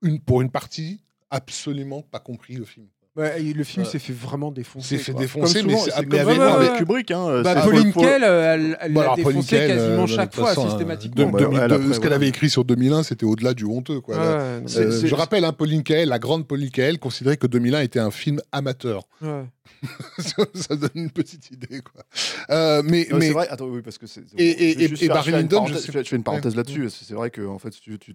une, 0.03 0.20
pour 0.20 0.41
une 0.43 0.51
partie, 0.51 1.01
absolument 1.31 2.03
pas 2.03 2.19
compris 2.19 2.55
le 2.55 2.65
film. 2.65 2.87
Ouais, 3.16 3.41
le 3.43 3.65
film 3.65 3.85
Euh, 3.85 3.89
s'est 3.89 3.99
fait 3.99 4.12
vraiment 4.12 4.53
défoncer. 4.53 4.97
s'est 4.97 5.03
fait 5.03 5.11
quoi. 5.12 5.20
défoncer, 5.23 5.61
Comme 5.62 5.66
mais 5.66 5.73
souvent, 5.78 5.85
mais 5.87 5.91
comme 6.07 6.15
avec- 6.20 6.23
vraiment 6.39 6.55
avec 6.55 6.69
avec 6.69 6.78
Kubrick. 6.78 7.11
Hein, 7.11 7.43
Bah, 7.43 7.61
Pauline 7.62 7.93
Kael, 7.93 8.23
euh, 8.23 8.55
elle, 8.55 8.78
elle 8.81 8.93
Bon, 8.93 9.01
l'a 9.01 9.15
défoncé 9.16 9.57
quasiment 9.57 10.05
euh, 10.05 10.07
chaque 10.07 10.32
fois, 10.35 10.47
façon, 10.51 10.69
systématiquement. 10.69 11.24
de- 11.24 11.24
Bon, 11.24 11.32
bah, 11.32 11.39
2002, 11.41 11.65
elle, 11.65 11.73
après, 11.73 11.95
ce 11.95 12.01
qu'elle 12.01 12.12
avait 12.12 12.28
écrit 12.28 12.49
sur 12.49 12.65
2001, 12.65 13.03
c'était 13.03 13.24
au-delà 13.27 13.53
du 13.53 13.65
honteux. 13.65 14.01
Quoi. 14.01 14.15
Ouais, 14.16 14.23
Euh, 14.23 15.07
je 15.07 15.15
rappelle, 15.16 15.45
hein, 15.45 15.53
Pauline 15.53 15.82
Kael, 15.82 16.09
la 16.09 16.20
grande 16.20 16.47
Pauline 16.47 16.70
Kael, 16.70 17.01
considérait 17.01 17.37
que 17.37 17.49
2001 17.49 17.81
était 17.81 17.99
un 17.99 18.12
film 18.12 18.41
amateur. 18.53 19.03
ouais. 19.23 19.43
ça, 20.55 20.77
donne 20.77 20.91
une 20.95 21.11
petite 21.11 21.51
idée. 21.51 21.81
Quoi. 21.81 22.03
Euh, 22.51 22.82
mais, 22.85 23.09
Non, 23.11 23.16
mais 23.19 23.28
C'est 23.28 23.32
vrai, 23.32 23.49
attends, 23.49 23.66
oui, 23.66 23.81
parce 23.82 23.99
que 23.99 24.07
c'est. 24.07 24.20
Et- 24.37 24.74
Barry 24.77 24.87
je 24.89 24.97
fais 24.97 25.07
une 25.07 25.37
Lyndon, 25.43 25.66
je 25.66 25.73
parenthèse- 25.73 25.87
sais- 25.87 25.93
je 26.05 26.09
fais- 26.09 26.16
une 26.16 26.23
parenthèse 26.23 26.53
Ouais. 26.53 26.57
là-dessus. 26.59 26.91
C'est 26.91 27.15
vrai 27.15 27.31
que 27.31 27.47
en 27.47 27.59
fait, 27.59 27.70
tu- 27.70 27.99
tu 27.99 28.15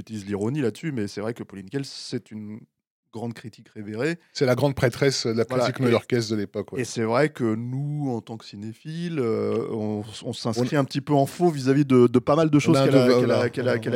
utilises 0.00 0.26
l'ironie 0.26 0.60
là-dessus, 0.60 0.92
mais 0.92 1.06
c'est 1.08 1.20
vrai 1.20 1.32
que 1.32 1.42
Pauline 1.44 1.68
Kael, 1.70 1.84
c'est 1.84 2.30
une 2.30 2.58
grande 3.14 3.32
critique 3.34 3.68
révérée. 3.70 4.18
c'est 4.32 4.44
la 4.46 4.54
grande 4.54 4.74
prêtresse 4.74 5.26
de 5.26 5.32
la 5.32 5.44
Voilà, 5.48 5.64
critique 5.64 5.80
et- 5.80 5.84
new-yorkaise 5.84 6.28
de 6.28 6.36
l'époque. 6.36 6.72
ouais. 6.72 6.80
Et 6.82 6.84
c'est 6.84 7.04
vrai 7.04 7.30
que 7.30 7.54
nous, 7.54 8.10
en 8.10 8.20
tant 8.20 8.36
que 8.36 8.44
cinéphiles, 8.44 9.18
euh, 9.20 9.66
on, 9.70 10.02
on 10.24 10.32
s'inscrit 10.32 10.76
un 10.76 10.84
petit 10.84 11.00
peu 11.00 11.14
en 11.14 11.26
faux 11.26 11.48
vis-à-vis 11.50 11.84
de, 11.84 12.06
de 12.06 12.18
pas 12.18 12.36
mal 12.36 12.50
de 12.50 12.58
choses 12.58 12.78
qu'elle 12.84 12.94
a, 12.96 13.08
voilà. 13.08 13.40
a 13.42 13.46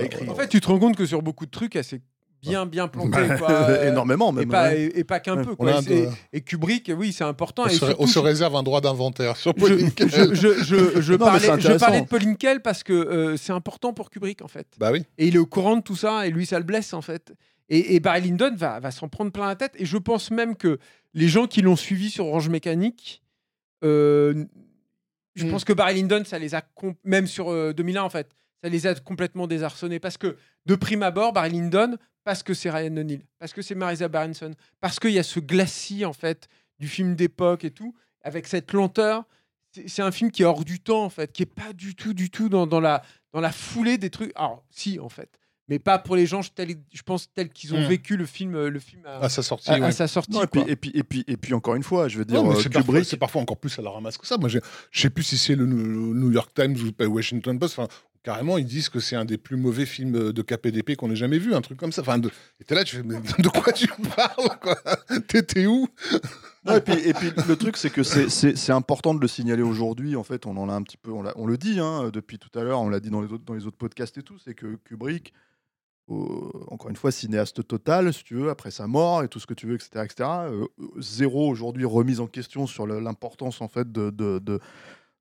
écrites. 0.03 0.29
En 0.29 0.35
fait, 0.35 0.49
tu 0.49 0.61
te 0.61 0.69
rends 0.69 0.79
compte 0.79 0.97
que 0.97 1.05
sur 1.07 1.21
beaucoup 1.23 1.45
de 1.47 1.51
trucs, 1.51 1.77
elle 1.77 1.85
s'est 1.85 2.01
bien, 2.41 2.67
bien 2.67 2.87
plantée. 2.87 3.19
quoi, 3.39 3.51
euh, 3.51 3.89
Énormément, 3.91 4.31
Et 4.31 4.35
même. 4.37 4.49
pas, 4.49 4.69
ouais. 4.69 4.83
et, 4.83 5.01
et 5.01 5.05
pas 5.05 5.19
qu'un 5.19 5.39
Ouais. 5.39 5.45
peu. 5.45 5.57
Quoi. 5.57 5.81
Et, 5.81 5.83
de- 6.05 6.09
et 6.33 6.41
Kubrick, 6.41 6.91
oui, 6.97 7.13
c'est 7.13 7.25
important. 7.25 7.65
on, 7.65 7.67
et 7.67 7.71
se, 7.71 7.77
surtout, 7.79 7.97
on 7.99 8.07
se 8.07 8.13
je- 8.13 8.19
réserve 8.21 8.55
un 8.55 8.63
droit 8.63 8.81
d'inventaire 8.81 9.37
sur 9.37 9.53
je, 9.57 9.61
Pauline 9.61 9.91
Kael. 9.91 10.09
je, 10.09 10.35
je, 10.35 10.63
je- 10.63 11.01
je 11.01 11.13
Non, 11.19 11.19
parlais, 11.19 11.49
je 11.61 11.73
parlais 11.79 12.01
de 12.03 12.07
Pauline 12.07 12.37
Kael 12.37 12.63
parce 12.63 12.85
que 12.85 12.93
euh, 12.93 13.37
c'est 13.37 13.53
important 13.53 13.93
pour 13.93 14.09
Kubrick, 14.11 14.43
en 14.43 14.49
fait. 14.49 14.69
Bah 14.79 14.91
oui. 14.93 15.03
Et 15.19 15.27
il 15.27 15.35
est 15.35 15.41
au 15.41 15.47
courant 15.47 15.77
de 15.77 15.83
tout 15.83 15.97
ça, 15.97 16.27
et 16.29 16.31
lui, 16.31 16.47
ça 16.47 16.59
le 16.61 16.65
blesse, 16.65 16.95
en 16.95 17.03
fait. 17.03 17.33
Et, 17.69 17.95
et 17.95 18.01
Barry 18.01 18.23
Lyndon 18.23 18.55
va, 18.55 18.81
va 18.81 18.91
s'en 18.91 19.09
prendre 19.09 19.31
plein 19.31 19.47
la 19.47 19.57
tête. 19.57 19.73
Et 19.77 19.85
je 19.85 19.99
pense 19.99 20.31
même 20.31 20.57
que 20.57 20.79
les 21.15 21.29
gens 21.29 21.47
qui 21.47 21.63
l'ont 21.63 21.77
suivi 21.77 22.11
sur 22.11 22.27
Orange 22.27 22.49
Mécanique, 22.49 23.23
euh, 23.85 24.45
je 25.35 25.47
Mm. 25.47 25.51
pense 25.51 25.65
que 25.65 25.73
Barry 25.73 25.95
Lyndon, 25.95 26.25
ça 26.25 26.39
les 26.39 26.55
a, 26.55 26.63
même 27.05 27.27
sur 27.27 27.51
euh, 27.51 27.73
2001, 27.73 28.03
en 28.03 28.11
fait, 28.11 28.29
ça 28.63 28.69
les 28.69 28.87
a 28.87 28.95
complètement 28.97 29.47
désarçonnés. 29.47 30.01
Parce 30.01 30.17
que, 30.19 30.37
de 30.67 30.75
prime 30.75 31.03
abord, 31.03 31.33
Barry 31.33 31.51
Lyndon, 31.51 31.97
parce 32.25 32.43
que 32.43 32.55
c'est 32.55 32.71
Ryan 32.71 32.97
O'Neill, 32.97 33.23
parce 33.39 33.53
que 33.53 33.63
c'est 33.63 33.75
Marisa 33.75 34.09
Berenson, 34.09 34.53
parce 34.81 34.99
qu'il 34.99 35.13
y 35.13 35.19
a 35.19 35.23
ce 35.23 35.41
glacis, 35.41 36.05
en 36.05 36.13
fait, 36.13 36.49
du 36.79 36.89
film 36.89 37.15
d'époque 37.15 37.65
et 37.65 37.71
tout, 37.71 37.95
avec 38.23 38.47
cette 38.47 38.73
lenteur. 38.73 39.25
C'est 39.71 39.89
c'est 39.89 40.03
un 40.03 40.11
film 40.11 40.31
qui 40.31 40.43
est 40.43 40.47
hors 40.47 40.65
du 40.65 40.81
temps, 40.81 41.05
en 41.05 41.11
fait, 41.11 41.33
qui 41.33 41.43
est 41.43 41.47
pas 41.47 41.73
du 41.73 41.95
tout, 41.95 42.15
du 42.15 42.31
tout 42.31 42.49
dans, 42.49 42.67
dans 42.67 42.81
la, 42.81 43.03
dans 43.33 43.41
la 43.41 43.53
foulée 43.53 43.99
des 43.99 44.11
trucs. 44.11 44.33
Alors, 44.35 44.65
si, 44.71 44.99
en 44.99 45.09
fait, 45.09 45.39
mais 45.69 45.79
pas 45.79 45.99
pour 45.99 46.17
les 46.17 46.27
gens, 46.27 46.41
je 46.43 47.03
pense, 47.05 47.33
tels 47.33 47.51
qu'ils 47.51 47.75
ont 47.75 47.81
Mm. 47.81 47.89
vécu 47.89 48.17
le 48.17 48.27
film, 48.27 48.55
euh, 48.55 48.71
le 48.71 48.79
film 48.79 49.03
à, 49.07 49.25
À 49.25 49.29
sa 49.29 49.43
sortie. 49.43 49.71
à- 49.71 49.93
sa 49.93 50.07
sortie. 50.09 50.31
Non, 50.33 50.43
et, 50.43 50.47
puis, 50.47 50.63
et, 50.67 50.77
puis, 50.77 50.91
et, 50.95 51.03
puis, 51.03 51.25
et 51.27 51.37
puis, 51.37 51.55
encore 51.55 51.75
une 51.75 51.83
fois, 51.83 52.09
je 52.09 52.19
veux 52.19 52.25
dire, 52.25 52.41
euh, 52.41 52.55
c'est 52.61 52.69
parfois, 52.71 52.93
Kubrick. 52.95 53.05
c'est 53.05 53.17
parfois 53.17 53.43
encore 53.43 53.59
plus 53.59 53.79
à 53.79 53.83
la 53.83 53.91
ramasse 53.91 54.17
que 54.19 54.27
ça. 54.27 54.37
Moi, 54.39 54.49
je 54.49 54.59
sais 54.93 55.11
plus 55.11 55.23
si 55.25 55.39
c'est 55.39 55.55
le 55.55 55.67
New 55.67 56.15
New 56.15 56.31
York 56.33 56.51
Times 56.55 56.77
ou 56.77 56.91
le 56.99 57.07
Washington 57.07 57.59
Post. 57.59 57.79
Enfin, 57.79 57.89
carrément, 58.23 58.59
ils 58.59 58.65
disent 58.67 58.89
que 58.89 59.01
c'est 59.01 59.17
un 59.17 59.25
des 59.25 59.39
plus 59.39 59.57
mauvais 59.57 59.87
films 59.87 60.33
de 60.33 60.43
KPDP 60.43 60.97
qu'on 60.97 61.11
ait 61.11 61.17
jamais 61.17 61.39
vu, 61.39 61.55
un 61.55 61.61
truc 61.61 61.79
comme 61.79 61.93
ça. 61.93 62.03
Enfin, 62.03 62.19
de... 62.19 62.29
et 62.61 62.65
t'es 62.65 62.75
là, 62.75 62.85
tu 62.85 62.97
fais, 62.97 63.03
mais 63.03 63.17
de 63.39 63.49
quoi 63.49 63.73
tu 63.73 63.87
parles 64.17 64.59
quoi? 64.61 64.77
T'étais 65.29 65.67
où? 65.67 65.87
Non, 66.65 66.77
et, 66.77 66.81
puis, 66.81 66.95
et 67.09 67.15
puis 67.15 67.31
le 67.47 67.57
truc, 67.57 67.77
c'est 67.77 67.89
que 67.91 68.03
c'est- 68.03 68.29
c'est 68.29 68.57
c'est 68.57 68.73
important 68.73 69.15
de 69.15 69.21
le 69.21 69.29
signaler 69.29 69.63
aujourd'hui. 69.63 70.17
En 70.17 70.25
fait, 70.25 70.45
on 70.45 70.57
en 70.57 70.69
a 70.69 70.73
un 70.75 70.83
petit 70.83 70.97
peu, 70.99 71.11
on, 71.13 71.23
l'a- 71.23 71.33
on 71.37 71.47
le 71.47 71.57
dit 71.57 71.79
hein, 71.81 72.11
depuis 72.13 72.39
tout 72.39 72.51
à 72.59 72.63
l'heure, 72.65 72.81
on 72.81 72.89
l'a 72.89 73.01
dit 73.01 73.11
dans 73.11 73.23
les 73.23 73.33
autres, 73.33 73.45
dans 73.45 73.55
les 73.55 73.67
autres 73.67 73.77
podcasts 73.79 74.19
et 74.19 74.23
tout, 74.23 74.37
c'est 74.45 74.55
que 74.55 74.75
Kubrick, 74.85 75.33
euh, 76.11 76.15
encore 76.69 76.91
une 76.91 76.97
fois, 76.97 77.11
cinéaste 77.11 77.67
total, 77.67 78.13
si 78.13 78.25
tu 78.25 78.35
veux, 78.35 78.51
après 78.51 78.71
sa 78.71 78.87
mort 78.87 79.23
et 79.23 79.29
tout 79.29 79.39
ce 79.41 79.47
que 79.47 79.55
tu 79.55 79.67
veux, 79.67 79.75
etc., 79.75 80.05
etc. 80.05 80.29
euh, 80.51 80.67
zéro 80.99 81.49
aujourd'hui 81.49 81.85
remise 81.85 82.21
en 82.21 82.27
question 82.27 82.67
sur 82.67 82.87
l'importance 82.87 83.61
en 83.61 83.69
fait 83.69 83.91
de, 83.93 84.11
de, 84.11 84.39
de, 84.39 84.61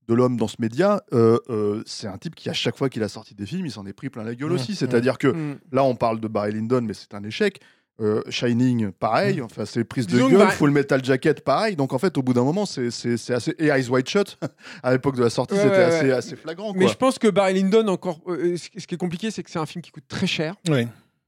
de 0.08 0.14
l'homme 0.14 0.38
dans 0.38 0.48
ce 0.48 0.56
média, 0.60 1.04
euh, 1.14 1.38
euh, 1.50 1.84
c'est 1.86 2.08
un 2.08 2.18
type 2.18 2.34
qui, 2.36 2.50
à 2.50 2.54
chaque 2.54 2.78
fois 2.78 2.90
qu'il 2.90 3.04
a 3.04 3.10
sorti 3.10 3.36
des 3.36 3.46
films, 3.46 3.66
il 3.66 3.72
s'en 3.72 3.86
est 3.86 3.92
pris 3.94 4.10
plein 4.10 4.24
la 4.24 4.36
gueule 4.36 4.52
Mmh, 4.52 4.56
aussi. 4.56 4.76
C'est-à-dire 4.76 5.18
que 5.18 5.28
Mm. 5.28 5.60
là, 5.74 5.84
on 5.84 5.96
parle 5.96 6.20
de 6.22 6.28
Barry 6.30 6.54
Lyndon, 6.54 6.82
mais 6.82 6.94
c'est 6.94 7.14
un 7.14 7.24
échec. 7.24 7.60
Euh, 8.00 8.22
Shining, 8.30 8.92
pareil. 8.92 9.42
Enfin, 9.42 9.66
c'est 9.66 9.84
prise 9.84 10.06
de 10.06 10.11
Disons 10.11 10.30
gueule. 10.30 10.38
Barry- 10.40 10.56
Full 10.56 10.69
Metal 10.69 11.03
Jacket, 11.03 11.43
pareil. 11.43 11.76
Donc, 11.76 11.93
en 11.93 11.98
fait, 11.98 12.16
au 12.17 12.22
bout 12.22 12.34
d'un 12.34 12.43
moment, 12.43 12.66
c'est 12.67 12.92
c'est- 12.92 13.17
c'est 13.17 13.34
assez. 13.34 13.56
Et 13.58 13.67
Eyes 13.69 13.90
Wide 13.90 14.08
Shut, 14.08 14.38
à 14.84 14.92
l'époque 14.92 15.16
de 15.16 15.24
la 15.24 15.32
sortie, 15.32 15.56
Ouais, 15.56 15.61
c'était 15.64 15.77
ouais, 15.77 15.84
assez, 15.84 16.06
ouais. 16.06 16.11
assez 16.11 16.35
flagrant. 16.35 16.74
Mais 16.74 16.88
je 16.88 16.93
pense 16.95 17.17
que 17.17 17.27
Barry 17.27 17.56
Lyndon, 17.56 17.88
encore, 17.88 18.19
euh, 18.27 18.56
ce 18.56 18.69
ce 18.80 18.85
qui 18.85 18.93
est 18.95 19.00
compliqué, 19.00 19.32
c'est 19.32 19.42
que 19.42 19.50
c'est 19.50 19.58
un 19.59 19.66
film 19.66 19.82
qui 19.82 19.90
coûte 19.92 20.08
très 20.08 20.27
cher, 20.27 20.56
Ouais. 20.69 20.88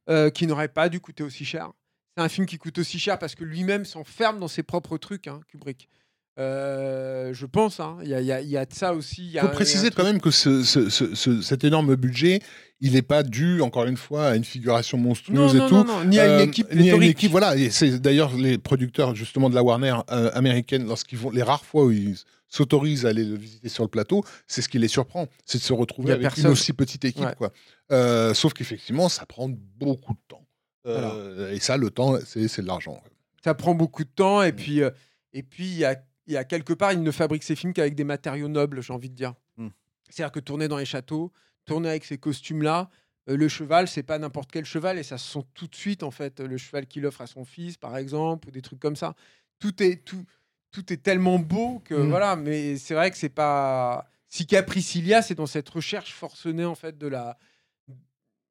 euh, 0.10 0.30
qui 0.30 0.46
n'aurait 0.46 0.68
pas 0.68 0.90
dû 0.90 1.00
coûter 1.00 1.24
aussi 1.24 1.44
cher. 1.44 1.72
C'est 2.16 2.24
un 2.24 2.30
film 2.30 2.46
qui 2.46 2.58
coûte 2.60 2.78
aussi 2.78 3.00
cher 3.00 3.18
parce 3.18 3.34
que 3.34 3.44
lui-même 3.44 3.84
s'enferme 3.86 4.40
dans 4.40 4.48
ses 4.48 4.62
propres 4.62 4.98
trucs, 4.98 5.26
hein, 5.28 5.40
Kubrick. 5.48 5.88
Euh, 6.40 7.34
je 7.34 7.46
pense, 7.46 7.80
hein. 7.80 7.98
il 8.02 8.10
y, 8.10 8.14
a, 8.14 8.22
y 8.42 8.48
y 8.48 8.54
de 8.54 8.66
ça 8.74 8.94
aussi. 8.94 9.32
Il 9.34 9.40
faut 9.40 9.48
préciser 9.50 9.90
quand 9.92 10.04
même 10.06 10.22
que 10.22 10.32
ce- 10.32 10.64
ce- 10.64 10.90
ce- 10.90 11.14
ce- 11.14 11.42
cet 11.42 11.64
énorme 11.66 11.96
budget, 11.96 12.40
il 12.80 12.94
n'est 12.94 13.02
pas 13.02 13.24
dû, 13.24 13.62
encore 13.62 13.86
une 13.86 13.98
fois, 13.98 14.30
à 14.30 14.36
une 14.36 14.46
figuration 14.46 14.98
monstrueuse 14.98 15.54
non, 15.54 15.68
et 15.68 15.70
non, 15.72 15.84
tout. 15.84 15.84
non, 15.88 16.06
ni 16.06 16.18
à 16.20 16.26
une 16.26 16.32
Euh, 16.40 16.44
équipe 16.46 16.74
ni 16.74 16.90
à 16.92 16.96
une 16.96 17.04
équipe, 17.04 17.32
voilà. 17.32 17.56
Et 17.58 17.70
c'est 17.70 18.00
d'ailleurs 18.00 18.34
les 18.36 18.58
producteurs 18.58 19.16
justement 19.16 19.50
de 19.50 19.56
la 19.56 19.64
Warner 19.64 19.96
euh, 20.12 20.32
américaine, 20.34 20.88
lorsqu'ils 20.88 21.18
vont, 21.18 21.30
les 21.32 21.44
rares 21.44 21.66
fois 21.66 21.84
où 21.86 21.92
ils 21.92 22.16
s'autorisent 22.48 23.06
à 23.06 23.10
aller 23.10 23.26
le 23.26 23.36
visiter 23.36 23.68
sur 23.70 23.84
le 23.84 23.90
plateau, 23.90 24.24
c'est 24.48 24.62
ce 24.62 24.70
qui 24.70 24.80
les 24.80 24.88
surprend, 24.88 25.28
c'est 25.46 25.58
de 25.58 25.64
se 25.64 25.74
retrouver 25.74 26.14
avec 26.14 26.38
une 26.38 26.48
aussi 26.48 26.72
petite 26.74 27.04
équipe, 27.06 27.26
Ouais. 27.26 27.36
quoi. 27.38 27.52
Euh, 27.92 28.34
sauf 28.34 28.54
qu'effectivement, 28.54 29.10
ça 29.10 29.26
prend 29.26 29.50
beaucoup 29.78 30.14
de 30.14 30.20
temps. 30.28 30.46
Et 31.52 31.60
ça, 31.60 31.76
le 31.78 31.90
temps, 31.92 32.18
c'est 32.26 32.62
de 32.62 32.66
l'argent. 32.68 33.04
ça 33.44 33.54
prend 33.54 33.76
beaucoup 33.76 34.04
de 34.04 34.10
temps 34.10 34.42
et 34.42 34.52
puis 34.54 34.82
et 35.34 35.44
puis 35.44 35.66
il 35.66 35.78
y 35.78 35.86
a, 35.86 35.96
il 36.30 36.34
y 36.34 36.38
a 36.38 36.46
quelque 36.46 36.72
part 36.74 36.94
il 36.94 37.02
ne 37.04 37.12
fabrique 37.12 37.44
ses 37.44 37.56
films 37.58 37.74
qu'avec 37.74 37.96
des 37.96 38.04
matériaux 38.06 38.48
nobles 38.48 38.82
j'ai 38.82 38.94
envie 38.94 39.10
de 39.10 39.16
dire 39.16 39.34
Mm. 39.58 39.68
c'est-à-dire 40.10 40.32
que 40.32 40.40
tourner 40.40 40.68
dans 40.70 40.78
les 40.78 40.86
châteaux 40.86 41.32
tourner 41.66 41.90
avec 41.90 42.06
ces 42.06 42.18
costumes 42.18 42.62
là 42.64 42.90
le 43.28 43.48
cheval 43.50 43.88
c'est 43.88 44.04
pas 44.04 44.18
n'importe 44.18 44.50
quel 44.52 44.64
cheval 44.66 44.98
et 44.98 45.04
ça 45.04 45.18
se 45.18 45.30
sent 45.34 45.46
tout 45.54 45.68
de 45.68 45.76
suite 45.76 46.02
en 46.04 46.12
fait 46.12 46.40
le 46.40 46.58
cheval 46.58 46.88
qu'il 46.88 47.06
offre 47.06 47.22
à 47.22 47.28
son 47.28 47.44
fils 47.46 47.76
par 47.78 47.98
exemple 47.98 48.48
ou 48.48 48.52
des 48.52 48.62
trucs 48.62 48.80
comme 48.80 48.96
ça 48.96 49.16
tout 49.60 49.84
est 49.84 49.98
tout 50.06 50.24
tout 50.72 50.94
est 50.94 50.98
tellement 50.98 51.40
beau 51.40 51.80
que 51.84 51.96
Mm. 51.96 52.10
voilà 52.10 52.36
mais 52.36 52.78
c'est 52.78 52.94
vrai 52.94 53.10
que 53.12 53.18
c'est 53.18 53.30
pas 53.30 54.08
si 54.28 54.46
Capricilia 54.46 55.22
c'est 55.24 55.36
dans 55.36 55.48
cette 55.48 55.68
recherche 55.70 56.14
forcenée 56.14 56.66
en 56.66 56.76
fait 56.76 56.98
de 56.98 57.08
la 57.08 57.38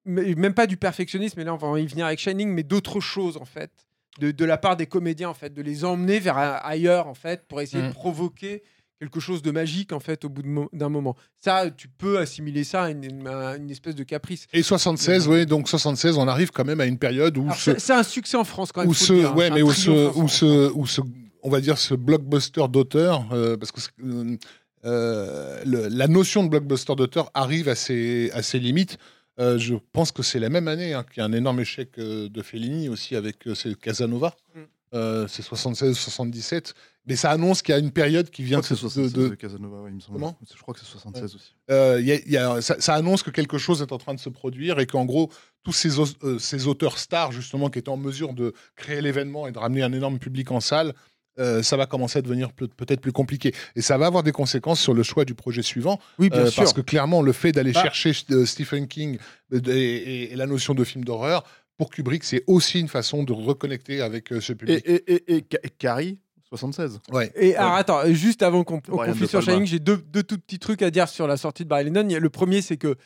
même 0.04 0.54
pas 0.54 0.66
du 0.66 0.76
perfectionnisme, 0.76 1.34
mais 1.38 1.44
là 1.44 1.52
on 1.54 1.58
va 1.58 1.78
y 1.78 1.86
venir 1.86 2.06
avec 2.06 2.18
Shining, 2.18 2.48
mais 2.48 2.62
d'autres 2.62 2.98
choses 3.00 3.36
en 3.36 3.44
fait, 3.44 3.70
de, 4.18 4.30
de 4.30 4.44
la 4.44 4.56
part 4.58 4.76
des 4.76 4.86
comédiens 4.86 5.28
en 5.28 5.34
fait, 5.34 5.52
de 5.54 5.62
les 5.62 5.84
emmener 5.84 6.18
vers 6.20 6.36
a- 6.38 6.56
ailleurs 6.56 7.06
en 7.06 7.14
fait, 7.14 7.44
pour 7.48 7.60
essayer 7.60 7.82
de 7.82 7.88
Mm. 7.88 7.92
provoquer 7.94 8.62
quelque 9.00 9.20
chose 9.20 9.42
de 9.42 9.52
magique 9.52 9.92
en 9.92 10.00
fait 10.00 10.24
au 10.24 10.28
bout 10.28 10.42
d'un 10.72 10.88
moment. 10.88 11.14
Ça, 11.38 11.70
tu 11.70 11.86
peux 11.86 12.18
assimiler 12.18 12.64
ça 12.64 12.84
à 12.84 12.90
une, 12.90 13.04
une- 13.04 13.28
à 13.28 13.54
une 13.56 13.70
espèce 13.70 13.94
de 13.94 14.02
caprice. 14.02 14.46
Et 14.52 14.62
76, 14.64 15.28
oui, 15.28 15.46
donc 15.46 15.68
76, 15.68 16.16
on 16.18 16.26
arrive 16.26 16.50
quand 16.50 16.64
même 16.64 16.80
à 16.80 16.86
une 16.86 16.98
période 16.98 17.38
où 17.38 17.48
ce, 17.52 17.78
c'est 17.78 17.92
un 17.92 18.02
succès 18.02 18.36
en 18.36 18.42
France 18.44 18.72
quand 18.72 18.80
même. 18.80 18.90
où 18.90 18.94
ce, 18.94 19.12
dire, 19.12 19.30
hein, 19.30 19.34
ouais, 19.36 19.50
mais 19.50 19.62
où 19.62 19.72
ce, 19.72 19.90
où 20.16 20.26
ce, 20.28 20.72
où 20.72 20.86
ce, 20.86 21.00
on 21.44 21.48
va 21.50 21.60
dire 21.60 21.78
ce 21.78 21.94
blockbuster 21.94 22.66
d'auteur, 22.68 23.24
euh, 23.32 23.56
parce 23.56 23.70
que 23.70 23.80
euh, 24.04 24.36
euh, 24.84 25.62
le- 25.64 25.88
la 25.88 26.08
notion 26.08 26.42
de 26.44 26.48
blockbuster 26.48 26.94
d'auteur 26.96 27.30
arrive 27.34 27.68
à 27.68 27.74
ses, 27.74 28.30
à 28.32 28.42
ses 28.42 28.58
limites. 28.58 28.98
Euh, 29.40 29.58
je 29.58 29.74
pense 29.92 30.10
que 30.12 30.22
c'est 30.22 30.38
la 30.40 30.48
même 30.48 30.68
année 30.68 30.94
hein, 30.94 31.04
qu'il 31.04 31.20
y 31.20 31.22
a 31.22 31.24
un 31.26 31.32
énorme 31.32 31.60
échec 31.60 31.90
euh, 31.98 32.28
de 32.28 32.42
Fellini 32.42 32.88
aussi 32.88 33.14
avec 33.16 33.46
euh, 33.46 33.54
c'est 33.54 33.74
Casanova. 33.78 34.34
Mm. 34.54 34.60
Euh, 34.94 35.28
c'est 35.28 35.44
76-77. 35.44 36.72
Mais 37.06 37.16
ça 37.16 37.30
annonce 37.30 37.62
qu'il 37.62 37.72
y 37.74 37.76
a 37.76 37.78
une 37.78 37.90
période 37.90 38.28
qui 38.30 38.42
Je 38.42 38.48
vient 38.48 38.60
crois 38.60 38.68
que 38.68 38.74
c'est 38.74 38.84
de- 38.84 38.88
76 39.08 39.12
de, 39.14 39.28
de 39.28 39.34
Casanova, 39.34 39.82
ouais, 39.82 39.90
il 39.90 39.94
me 39.96 40.00
semble. 40.00 40.18
Comment? 40.18 40.38
Je 40.54 40.60
crois 40.60 40.74
que 40.74 40.80
c'est 40.80 40.86
76 40.86 41.34
aussi. 41.36 41.54
euh, 41.70 42.00
y 42.02 42.12
a- 42.12 42.20
y 42.26 42.36
a- 42.36 42.60
ça, 42.60 42.78
ça 42.80 42.94
annonce 42.94 43.22
que 43.22 43.30
quelque 43.30 43.56
chose 43.58 43.80
est 43.80 43.92
en 43.92 43.98
train 43.98 44.12
de 44.14 44.20
se 44.20 44.28
produire 44.28 44.78
et 44.78 44.86
qu'en 44.86 45.04
gros, 45.06 45.30
tous 45.62 45.86
euh, 46.22 46.38
ces 46.38 46.66
auteurs 46.66 46.98
stars, 46.98 47.32
justement, 47.32 47.70
qui 47.70 47.78
étaient 47.78 47.88
en 47.90 47.96
mesure 47.96 48.34
de 48.34 48.52
créer 48.76 49.00
l'événement 49.00 49.46
et 49.46 49.52
de 49.52 49.58
ramener 49.58 49.82
un 49.82 49.92
énorme 49.92 50.18
public 50.18 50.50
en 50.50 50.60
salle, 50.60 50.94
euh, 51.38 51.62
ça 51.62 51.76
va 51.76 51.86
commencer 51.86 52.18
à 52.18 52.22
devenir 52.22 52.52
peut- 52.52 52.68
peut-être 52.68 53.00
plus 53.00 53.12
compliqué. 53.12 53.54
Et 53.76 53.82
ça 53.82 53.96
va 53.98 54.06
avoir 54.06 54.22
des 54.22 54.32
conséquences 54.32 54.80
sur 54.80 54.94
le 54.94 55.02
choix 55.02 55.24
du 55.24 55.34
projet 55.34 55.62
suivant. 55.62 55.98
Oui, 56.18 56.30
bien 56.30 56.40
euh, 56.40 56.46
sûr. 56.50 56.62
parce 56.62 56.72
que 56.72 56.80
clairement, 56.80 57.22
le 57.22 57.32
fait 57.32 57.52
d'aller 57.52 57.72
Bah. 57.72 57.82
chercher 57.82 58.12
euh, 58.30 58.44
Stephen 58.46 58.88
King 58.88 59.18
et, 59.52 59.56
et- 59.68 60.32
et 60.32 60.36
la 60.36 60.46
notion 60.46 60.74
de 60.74 60.84
film 60.84 61.04
d'horreur, 61.04 61.44
pour 61.76 61.90
Kubrick, 61.90 62.24
c'est 62.24 62.42
aussi 62.48 62.80
une 62.80 62.88
façon 62.88 63.22
de 63.22 63.32
reconnecter 63.32 64.00
avec 64.00 64.28
ce 64.40 64.52
public. 64.52 64.82
et, 64.84 64.94
et, 65.14 65.36
et, 65.36 65.44
Ca- 65.50 65.60
et 65.62 65.70
Carrie, 65.70 66.18
76. 66.48 66.98
Ouais. 67.12 67.30
Et 67.36 67.54
alors, 67.56 67.74
attends, 67.74 68.00
juste 68.12 68.42
avant 68.42 68.64
qu'on 68.64 68.80
confie 68.80 69.28
sur. 69.28 69.42
Shining, 69.42 69.66
j'ai 69.66 69.78
deux, 69.78 69.98
deux 69.98 70.22
tout 70.22 70.38
petits 70.38 70.58
trucs 70.58 70.82
à 70.82 70.90
dire 70.90 71.08
sur 71.08 71.26
la 71.28 71.36
sortie 71.36 71.62
de 71.64 71.68
Barry 71.68 71.84
Lyndon. 71.84 72.08
Le 72.18 72.30
premier, 72.30 72.62
c'est 72.62 72.78
que 72.78 72.96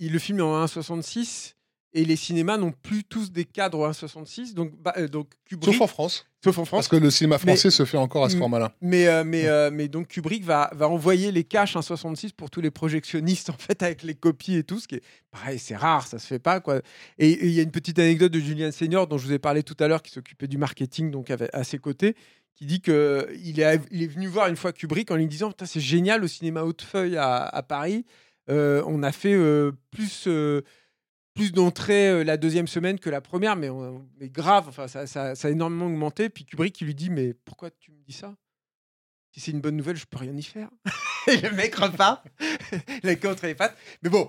il, 0.00 0.12
le 0.12 0.18
film 0.18 0.38
est 0.38 0.42
en 0.42 0.64
1,66 0.64 1.54
et 1.94 2.04
les 2.04 2.16
cinémas 2.16 2.56
n'ont 2.56 2.72
plus 2.72 3.04
tous 3.04 3.30
des 3.30 3.44
cadres 3.44 3.78
en 3.86 3.90
1,66. 3.90 4.52
Donc, 4.54 4.72
bah, 4.80 4.92
euh, 4.96 5.06
donc 5.08 5.30
Kubrick, 5.44 5.72
Sauf 5.74 5.80
en 5.82 5.86
France, 5.86 6.26
sauf 6.42 6.58
en 6.58 6.64
France. 6.64 6.78
parce 6.78 6.88
que 6.88 6.96
le 6.96 7.10
cinéma 7.10 7.36
Mais- 7.36 7.52
français 7.52 7.70
se 7.70 7.84
fait 7.84 7.96
encore 7.96 8.24
à 8.24 8.30
ce 8.30 8.36
format-là. 8.36 8.74
Mais, 8.80 9.06
euh, 9.06 9.22
mais, 9.24 9.46
euh, 9.46 9.70
mais 9.72 9.86
donc 9.88 10.08
Kubrick 10.08 10.44
va, 10.44 10.70
va 10.74 10.88
envoyer 10.88 11.30
les 11.32 11.44
caches 11.44 11.76
1,66 11.76 12.32
pour 12.32 12.50
tous 12.50 12.60
les 12.60 12.70
projectionnistes, 12.72 13.48
en 13.50 13.56
fait, 13.58 13.82
avec 13.82 14.02
les 14.02 14.14
copies 14.14 14.56
et 14.56 14.64
tout, 14.64 14.80
ce 14.80 14.88
qui 14.88 14.96
est 14.96 15.02
pareil, 15.30 15.58
c'est 15.58 15.76
rare, 15.76 16.06
ça 16.06 16.18
se 16.18 16.26
fait 16.26 16.38
pas. 16.40 16.60
quoi. 16.60 16.80
Et 17.18 17.46
il 17.46 17.52
y 17.52 17.60
a 17.60 17.62
une 17.62 17.70
petite 17.70 17.98
anecdote 17.98 18.32
de 18.32 18.40
Julian 18.40 18.72
Senior, 18.72 19.06
dont 19.06 19.16
je 19.16 19.26
vous 19.26 19.32
ai 19.32 19.38
parlé 19.38 19.62
tout 19.62 19.76
à 19.78 19.86
l'heure, 19.88 20.02
qui 20.02 20.10
s'occupait 20.10 20.48
du 20.48 20.58
marketing 20.58 21.10
donc 21.12 21.30
avec- 21.30 21.50
à 21.52 21.62
ses 21.62 21.78
côtés, 21.78 22.16
qui 22.56 22.66
dit 22.66 22.80
que 22.80 23.28
il 23.44 23.60
est, 23.60 23.80
il 23.92 24.02
est 24.02 24.06
venu 24.08 24.26
voir 24.26 24.48
une 24.48 24.56
fois 24.56 24.72
Kubrick 24.72 25.10
en 25.10 25.16
lui 25.16 25.26
disant 25.26 25.48
Putain, 25.50 25.66
C'est 25.66 25.80
génial 25.80 26.22
au 26.24 26.28
cinéma 26.28 26.62
Hautefeuille 26.64 27.16
à, 27.16 27.44
à 27.44 27.62
Paris. 27.62 28.04
On 28.48 29.02
a 29.02 29.10
fait 29.12 29.36
plus. 29.90 30.28
Euh, 31.34 31.40
plus 31.40 31.52
d'entrées 31.52 32.08
euh, 32.08 32.24
la 32.24 32.36
deuxième 32.36 32.66
semaine 32.66 32.98
que 32.98 33.10
la 33.10 33.20
première, 33.20 33.56
mais, 33.56 33.68
on- 33.68 34.06
mais 34.18 34.28
grave, 34.28 34.66
enfin, 34.68 34.88
ça, 34.88 35.06
ça- 35.06 35.34
ça 35.34 35.48
a 35.48 35.50
énormément 35.50 35.86
augmenté. 35.86 36.28
Puis 36.28 36.44
Kubrick, 36.44 36.80
il 36.80 36.86
lui 36.86 36.94
dit, 36.94 37.10
mais 37.10 37.34
pourquoi 37.44 37.70
tu 37.70 37.90
me 37.90 37.96
dis 38.06 38.12
ça? 38.12 38.34
Si 39.32 39.40
c'est 39.40 39.50
une 39.50 39.60
bonne 39.60 39.76
nouvelle, 39.76 39.96
je 39.96 40.06
peux 40.06 40.18
rien 40.18 40.36
y 40.36 40.42
faire. 40.42 40.70
Et 41.26 41.36
le 41.38 41.50
mec 41.52 41.74
repart, 41.74 42.24
la 43.02 43.12
entre 43.30 43.46
les 43.46 43.54
pattes. 43.54 43.76
Mais 44.02 44.10
bon, 44.10 44.28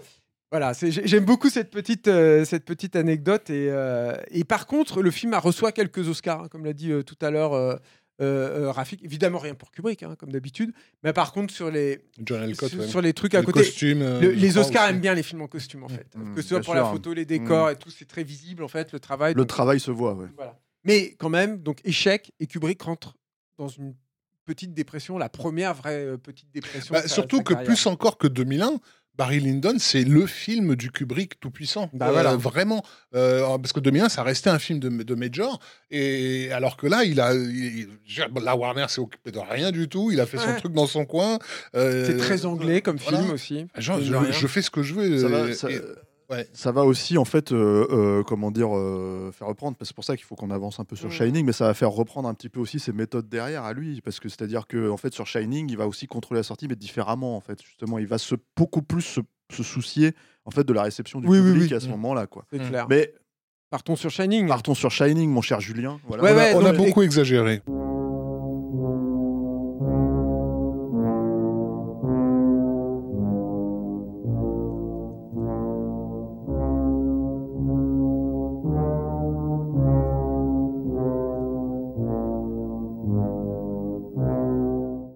voilà, 0.52 0.72
j'aime 0.74 1.26
beaucoup 1.26 1.50
cette 1.50 1.70
petite, 1.70 2.08
euh, 2.08 2.46
cette 2.46 2.66
petite 2.66 2.96
anecdote. 2.96 3.50
Et, 3.50 3.68
euh, 3.70 4.16
par 4.48 4.66
contre, 4.66 5.02
le 5.02 5.12
film 5.12 5.34
a 5.34 5.40
reçoit 5.40 5.72
quelques 5.72 6.08
Oscars, 6.08 6.44
hein, 6.44 6.48
comme 6.50 6.66
l'a 6.66 6.74
dit 6.74 6.92
euh, 6.92 7.04
tout 7.04 7.18
à 7.22 7.30
l'heure 7.30 7.80
euh, 8.22 8.24
euh, 8.26 8.60
euh, 8.68 8.72
Rafik. 8.72 9.04
Évidemment, 9.04 9.40
rien 9.40 9.56
pour 9.56 9.72
Kubrick, 9.72 10.04
hein, 10.04 10.16
comme 10.18 10.32
d'habitude. 10.32 10.72
Mais 11.04 11.12
par 11.14 11.32
contre, 11.34 11.54
sur 11.54 11.70
les, 11.70 12.00
John 12.24 12.42
Alcott, 12.42 12.70
sur, 12.70 12.80
ouais. 12.80 12.88
sur 12.88 13.02
les 13.02 13.14
trucs 13.14 13.36
à 13.36 13.42
côté, 13.44 13.60
euh, 13.60 14.22
le- 14.22 14.34
je 14.34 14.40
les 14.40 14.50
crois 14.50 14.62
Oscars 14.62 14.90
aiment 14.90 15.02
bien 15.02 15.14
les 15.14 15.24
films 15.24 15.42
en 15.42 15.48
costume, 15.48 15.84
en 15.84 15.90
fait. 15.90 16.08
Mmh, 16.16 16.36
que 16.36 16.42
ce 16.42 16.48
soit 16.50 16.62
pour 16.62 16.76
la 16.76 16.82
sûr. 16.84 16.92
photo, 16.92 17.14
les 17.14 17.26
décors 17.26 17.70
et 17.72 17.76
tout, 17.76 17.90
c'est 17.90 18.06
très 18.08 18.24
visible, 18.24 18.64
en 18.64 18.68
fait, 18.70 18.92
le 18.94 19.00
travail. 19.00 19.34
Le 19.34 19.40
donc- 19.42 19.48
travail 19.48 19.80
se 19.80 19.92
voit, 19.92 20.14
ouais. 20.14 20.28
voilà. 20.36 20.58
Mais 20.86 21.16
quand 21.18 21.30
même, 21.30 21.62
donc 21.62 21.80
échec, 21.84 22.32
et 22.40 22.48
Kubrick 22.48 22.82
rentre 22.82 23.16
dans 23.58 23.68
une 23.68 23.96
petite 24.46 24.74
dépression, 24.74 25.18
la 25.18 25.28
première 25.30 25.74
vraie 25.74 26.06
euh, 26.06 26.18
petite 26.18 26.52
dépression. 26.52 26.94
Bah, 26.94 27.08
surtout 27.08 27.42
que 27.42 27.54
plus 27.66 27.86
encore 27.88 28.18
que 28.18 28.28
2001, 28.28 28.80
Barry 29.18 29.40
Lyndon, 29.40 29.76
c'est 29.80 30.04
le 30.04 30.26
film 30.26 30.76
du 30.76 30.92
Kubrick 30.92 31.40
tout 31.40 31.50
puissant. 31.52 31.90
Bah, 31.94 32.12
voilà. 32.12 32.36
Vraiment. 32.36 32.84
Euh, 33.16 33.58
parce 33.58 33.72
que 33.74 33.80
2001, 33.80 34.10
ça 34.10 34.24
restait 34.24 34.50
un 34.50 34.60
film 34.60 34.80
de, 34.80 34.90
de 34.90 35.16
Major. 35.16 35.60
Et 35.92 36.52
alors 36.52 36.76
que 36.78 36.88
là, 36.88 37.04
il 37.06 37.20
a, 37.22 37.34
il- 37.34 37.88
il- 38.08 38.44
la 38.44 38.56
Warner 38.56 38.86
s'est 38.90 39.00
occupé 39.02 39.32
de 39.32 39.40
rien 39.40 39.72
du 39.72 39.88
tout. 39.88 40.12
Il 40.12 40.20
a 40.20 40.26
fait 40.26 40.38
son 40.38 40.54
truc 40.58 40.74
dans 40.74 40.88
son 40.88 41.06
coin. 41.06 41.40
Euh, 41.76 42.06
C'est 42.06 42.18
très 42.18 42.46
anglais 42.46 42.82
comme 42.82 42.98
voilà. 42.98 43.20
film 43.20 43.32
aussi. 43.32 43.66
Genre, 43.78 44.00
je, 44.32 44.48
fais 44.48 44.62
ce 44.62 44.70
que 44.70 44.84
je 44.84 44.94
veux. 44.94 45.18
Ça 45.20 45.26
euh, 45.28 45.30
va, 45.48 45.54
ça, 45.54 45.70
et- 45.72 45.82
ouais. 46.30 46.48
ça 46.54 46.72
va 46.72 46.84
aussi, 46.86 47.18
en 47.18 47.26
fait, 47.26 47.52
euh, 47.52 47.88
euh, 47.92 48.24
comment 48.24 48.52
dire, 48.52 48.76
euh, 48.76 49.32
faire 49.34 49.48
reprendre. 49.48 49.76
parce 49.78 49.90
que 49.90 49.94
C'est 49.94 49.96
pour 49.96 50.04
ça 50.04 50.16
qu'il 50.16 50.26
faut 50.26 50.36
qu'on 50.36 50.52
avance 50.52 50.80
un 50.80 50.84
peu 50.86 50.96
sur 50.96 51.08
Mm. 51.10 51.12
Shining, 51.12 51.46
mais 51.46 51.52
ça 51.54 51.66
va 51.68 51.74
faire 51.74 51.92
reprendre 51.92 52.28
un 52.30 52.34
petit 52.34 52.50
peu 52.50 52.60
aussi 52.60 52.80
ses 52.80 52.94
méthodes 52.94 53.28
derrière 53.30 53.64
à 53.64 53.74
lui. 53.74 54.02
Parce 54.02 54.20
que 54.20 54.30
c'est-à-dire 54.30 54.68
que, 54.68 54.90
en 54.90 54.98
fait, 54.98 55.14
sur 55.14 55.28
Shining, 55.28 55.70
il 55.70 55.78
va 55.78 55.88
aussi 55.88 56.08
contrôler 56.08 56.40
la 56.40 56.44
sortie, 56.44 56.68
mais 56.68 56.76
différemment, 56.76 57.36
en 57.36 57.42
fait. 57.42 57.62
Justement, 57.64 57.98
il 58.00 58.08
va 58.08 58.18
se, 58.18 58.36
beaucoup 58.58 58.82
plus 58.82 59.02
se, 59.02 59.22
se 59.52 59.64
soucier, 59.64 60.14
en 60.46 60.52
fait, 60.52 60.64
de 60.64 60.74
la 60.74 60.84
réception 60.84 61.20
du 61.22 61.28
Oui, 61.28 61.40
public 61.40 61.70
oui. 61.72 61.76
à 61.76 61.80
ce 61.80 61.88
Mm. 61.88 61.92
moment-là, 61.92 62.28
quoi. 62.28 62.46
C'est 62.52 62.60
Mm. 62.60 62.70
clair. 62.70 62.88
Mais 62.90 63.14
Partons 63.72 63.96
sur 63.96 64.10
Shining. 64.12 64.48
partons 64.48 64.76
sur 64.76 64.92
Shining, 64.92 65.30
mon 65.30 65.42
cher 65.42 65.60
Julien. 65.60 66.00
Voilà. 66.08 66.24
Ouais, 66.24 66.54
on 66.56 66.64
a, 66.66 66.72
on 66.74 66.78
beaucoup 66.78 67.02
exagéré. 67.02 67.62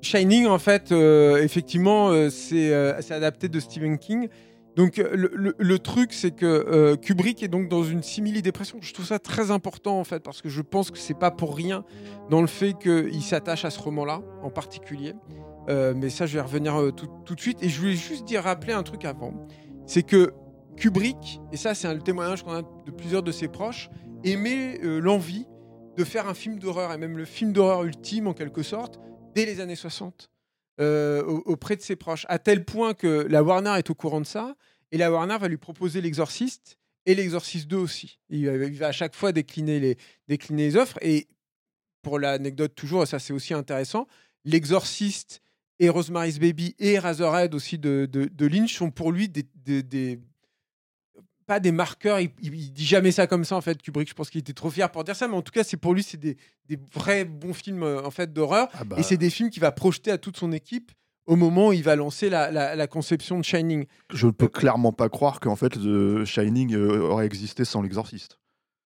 Shining, 0.10 0.48
en 0.48 0.58
fait, 0.58 0.92
euh, 0.92 1.38
effectivement, 1.44 2.10
euh, 2.10 2.32
c'est 2.32 2.74
euh, 2.74 3.00
c'est 3.02 3.14
adapté 3.14 3.48
de 3.48 3.60
Stephen 3.60 4.00
King. 4.00 4.28
Donc, 4.76 4.98
le, 4.98 5.30
le- 5.36 5.56
le 5.56 5.80
truc, 5.80 6.14
c'est 6.14 6.32
que 6.32 6.96
Kubrick 6.96 7.44
est 7.44 7.48
donc 7.48 7.70
dans 7.70 7.84
une 7.84 8.02
simili-dépression. 8.02 8.80
Je 8.82 8.92
trouve 8.92 9.06
ça 9.06 9.20
très 9.20 9.52
important, 9.52 10.00
en 10.00 10.04
fait, 10.04 10.24
parce 10.24 10.42
que 10.42 10.50
je 10.50 10.62
pense 10.64 10.90
que 10.90 10.98
c'est 10.98 11.18
pas 11.18 11.30
pour 11.30 11.56
rien 11.56 11.84
dans 12.32 12.42
le 12.42 12.48
fait 12.48 12.74
qu'il 12.74 13.22
s'attache 13.22 13.66
à 13.66 13.70
ce 13.70 13.80
roman-là, 13.80 14.22
en 14.42 14.50
particulier. 14.50 15.14
Mais 15.68 16.10
ça, 16.10 16.26
je 16.26 16.36
vais 16.36 16.42
revenir 16.42 16.76
tout, 16.96 17.36
de 17.36 17.40
suite. 17.42 17.62
Et 17.62 17.68
je 17.70 17.80
voulais 17.80 17.94
juste 17.94 18.26
dire, 18.26 18.44
rappeler 18.44 18.74
un 18.74 18.84
truc 18.84 19.06
avant. 19.06 19.34
C'est 19.86 20.04
que 20.04 20.32
Kubrick, 20.78 21.42
et 21.52 21.58
ça, 21.58 21.76
c'est 21.76 21.88
un 21.88 21.98
témoignage 21.98 22.44
qu'on 22.44 22.54
a 22.54 22.62
de 22.62 22.92
plusieurs 22.92 23.22
de 23.24 23.32
ses 23.34 23.50
proches, 23.50 23.90
aimait 24.24 24.80
l'envie 24.82 25.46
de 25.98 26.04
faire 26.06 26.30
un 26.30 26.34
film 26.34 26.58
d'horreur, 26.58 26.94
et 26.94 26.98
même 26.98 27.18
le 27.18 27.26
film 27.26 27.52
d'horreur 27.52 27.84
ultime, 27.84 28.28
en 28.28 28.34
quelque 28.34 28.64
sorte, 28.64 29.00
dès 29.46 29.52
les 29.52 29.60
années 29.60 29.76
60, 29.76 30.30
euh, 30.80 31.24
au- 31.24 31.40
auprès 31.52 31.76
de 31.76 31.82
ses 31.82 31.96
proches. 31.96 32.26
À 32.30 32.40
tel 32.40 32.66
point 32.66 32.94
que 32.94 33.08
la 33.30 33.44
Warner 33.44 33.76
est 33.78 33.90
au 33.90 33.96
courant 33.96 34.22
de 34.22 34.26
ça, 34.26 34.56
et 34.92 34.98
la 34.98 35.12
Warner 35.12 35.38
va 35.40 35.48
lui 35.48 35.58
proposer 35.58 36.02
L'Exorciste, 36.02 36.78
et 37.06 37.16
L'Exorciste 37.16 37.68
2 37.68 37.78
aussi. 37.78 38.20
Il 38.30 38.50
va, 38.50 38.88
à 38.88 38.92
chaque 38.92 39.16
fois 39.16 39.32
décliner 39.32 39.80
les, 39.80 39.98
décliner 40.28 40.64
les 40.68 40.76
offres, 40.76 40.98
et 41.02 41.28
pour 42.02 42.20
l'anecdote 42.20 42.76
toujours, 42.76 43.06
ça 43.08 43.20
c'est 43.20 43.34
aussi 43.34 43.54
intéressant, 43.54 44.08
L'Exorciste 44.46 45.42
et 45.80 45.90
Rosemary's 45.90 46.40
Baby 46.40 46.76
et 46.80 47.00
Razorhead 47.00 47.54
aussi 47.56 47.78
de, 47.78 48.10
Lynch 48.40 48.76
sont 48.76 48.92
pour 48.92 49.12
lui 49.12 49.30
des- 49.30 50.20
pas 51.50 51.60
des 51.60 51.72
marqueurs, 51.72 52.20
il, 52.20 52.30
il- 52.44 52.54
il 52.54 52.72
dit 52.72 52.86
jamais 52.86 53.12
ça 53.12 53.26
comme 53.26 53.44
ça 53.44 53.56
en 53.56 53.62
fait, 53.62 53.82
Kubrick, 53.82 54.08
je 54.08 54.14
pense 54.14 54.30
qu'il 54.30 54.40
était 54.40 54.54
trop 54.54 54.70
fier 54.70 54.90
pour 54.92 55.04
dire 55.04 55.16
ça, 55.16 55.28
mais 55.28 55.36
en 55.36 55.42
tout 55.42 55.52
cas 55.52 55.64
c'est 55.64 55.78
pour 55.78 55.96
lui 55.96 56.04
c'est 56.04 56.18
des, 56.18 56.38
des 56.68 56.78
vrais 56.94 57.26
bons 57.26 57.54
films 57.56 57.82
euh, 57.82 58.04
en 58.06 58.12
fait 58.12 58.32
d'horreur, 58.32 58.68
Ah 58.74 58.84
bah, 58.84 58.98
et 59.00 59.04
c'est 59.04 59.18
des 59.18 59.32
films 59.32 59.50
qu'il 59.50 59.62
va 59.62 59.72
projeter 59.72 60.12
à 60.12 60.20
toute 60.20 60.38
son 60.38 60.52
équipe 60.52 60.92
au 61.26 61.36
moment 61.36 61.70
où 61.70 61.74
il 61.74 61.82
va 61.84 61.96
lancer 61.96 62.30
la, 62.30 62.52
la- 62.52 62.76
la 62.76 62.88
conception 62.88 63.40
de 63.40 63.44
Shining. 63.44 63.86
je 64.14 64.28
ne 64.28 64.32
peux 64.32 64.48
clairement 64.48 64.94
pas 64.94 65.10
croire 65.10 65.40
qu'en 65.40 65.56
fait 65.56 65.70
The 65.70 66.24
Shining 66.24 66.76
euh, 66.76 67.00
aurait 67.02 67.26
existé 67.26 67.66
sans 67.66 67.82
l'exorciste. 67.82 68.38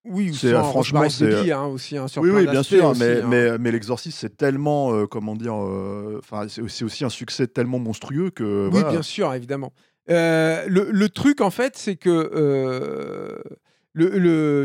Oui, 0.06 0.30
ou 0.30 0.34
C'est, 0.34 0.52
euh, 0.52 0.62
franchement, 0.62 1.08
c'est, 1.08 1.50
hein, 1.52 1.64
aussi, 1.64 1.96
hein, 1.96 2.08
sur 2.08 2.20
oui, 2.20 2.46
bien 2.46 2.62
sûr, 2.62 2.88
aussi, 2.88 3.00
mais, 3.00 3.20
hein. 3.22 3.26
mais, 3.26 3.58
mais 3.58 3.70
l'exorciste, 3.72 4.18
c'est 4.18 4.36
tellement, 4.36 4.92
euh, 4.92 5.06
comment 5.06 5.34
dire, 5.34 5.54
euh, 5.54 6.18
enfin, 6.22 6.46
c'est 6.48 6.60
aussi, 6.60 6.84
aussi 6.84 7.04
un 7.06 7.08
succès 7.08 7.46
tellement 7.46 7.78
monstrueux 7.78 8.28
que. 8.30 8.66
Oui, 8.66 8.70
voilà. 8.72 8.90
bien 8.90 9.00
sûr, 9.02 9.32
évidemment. 9.32 9.72
Euh, 10.10 10.66
le, 10.68 11.08
truc, 11.08 11.40
en 11.40 11.50
fait, 11.50 11.76
c'est 11.76 11.96
que 11.96 12.30
euh, 12.34 13.40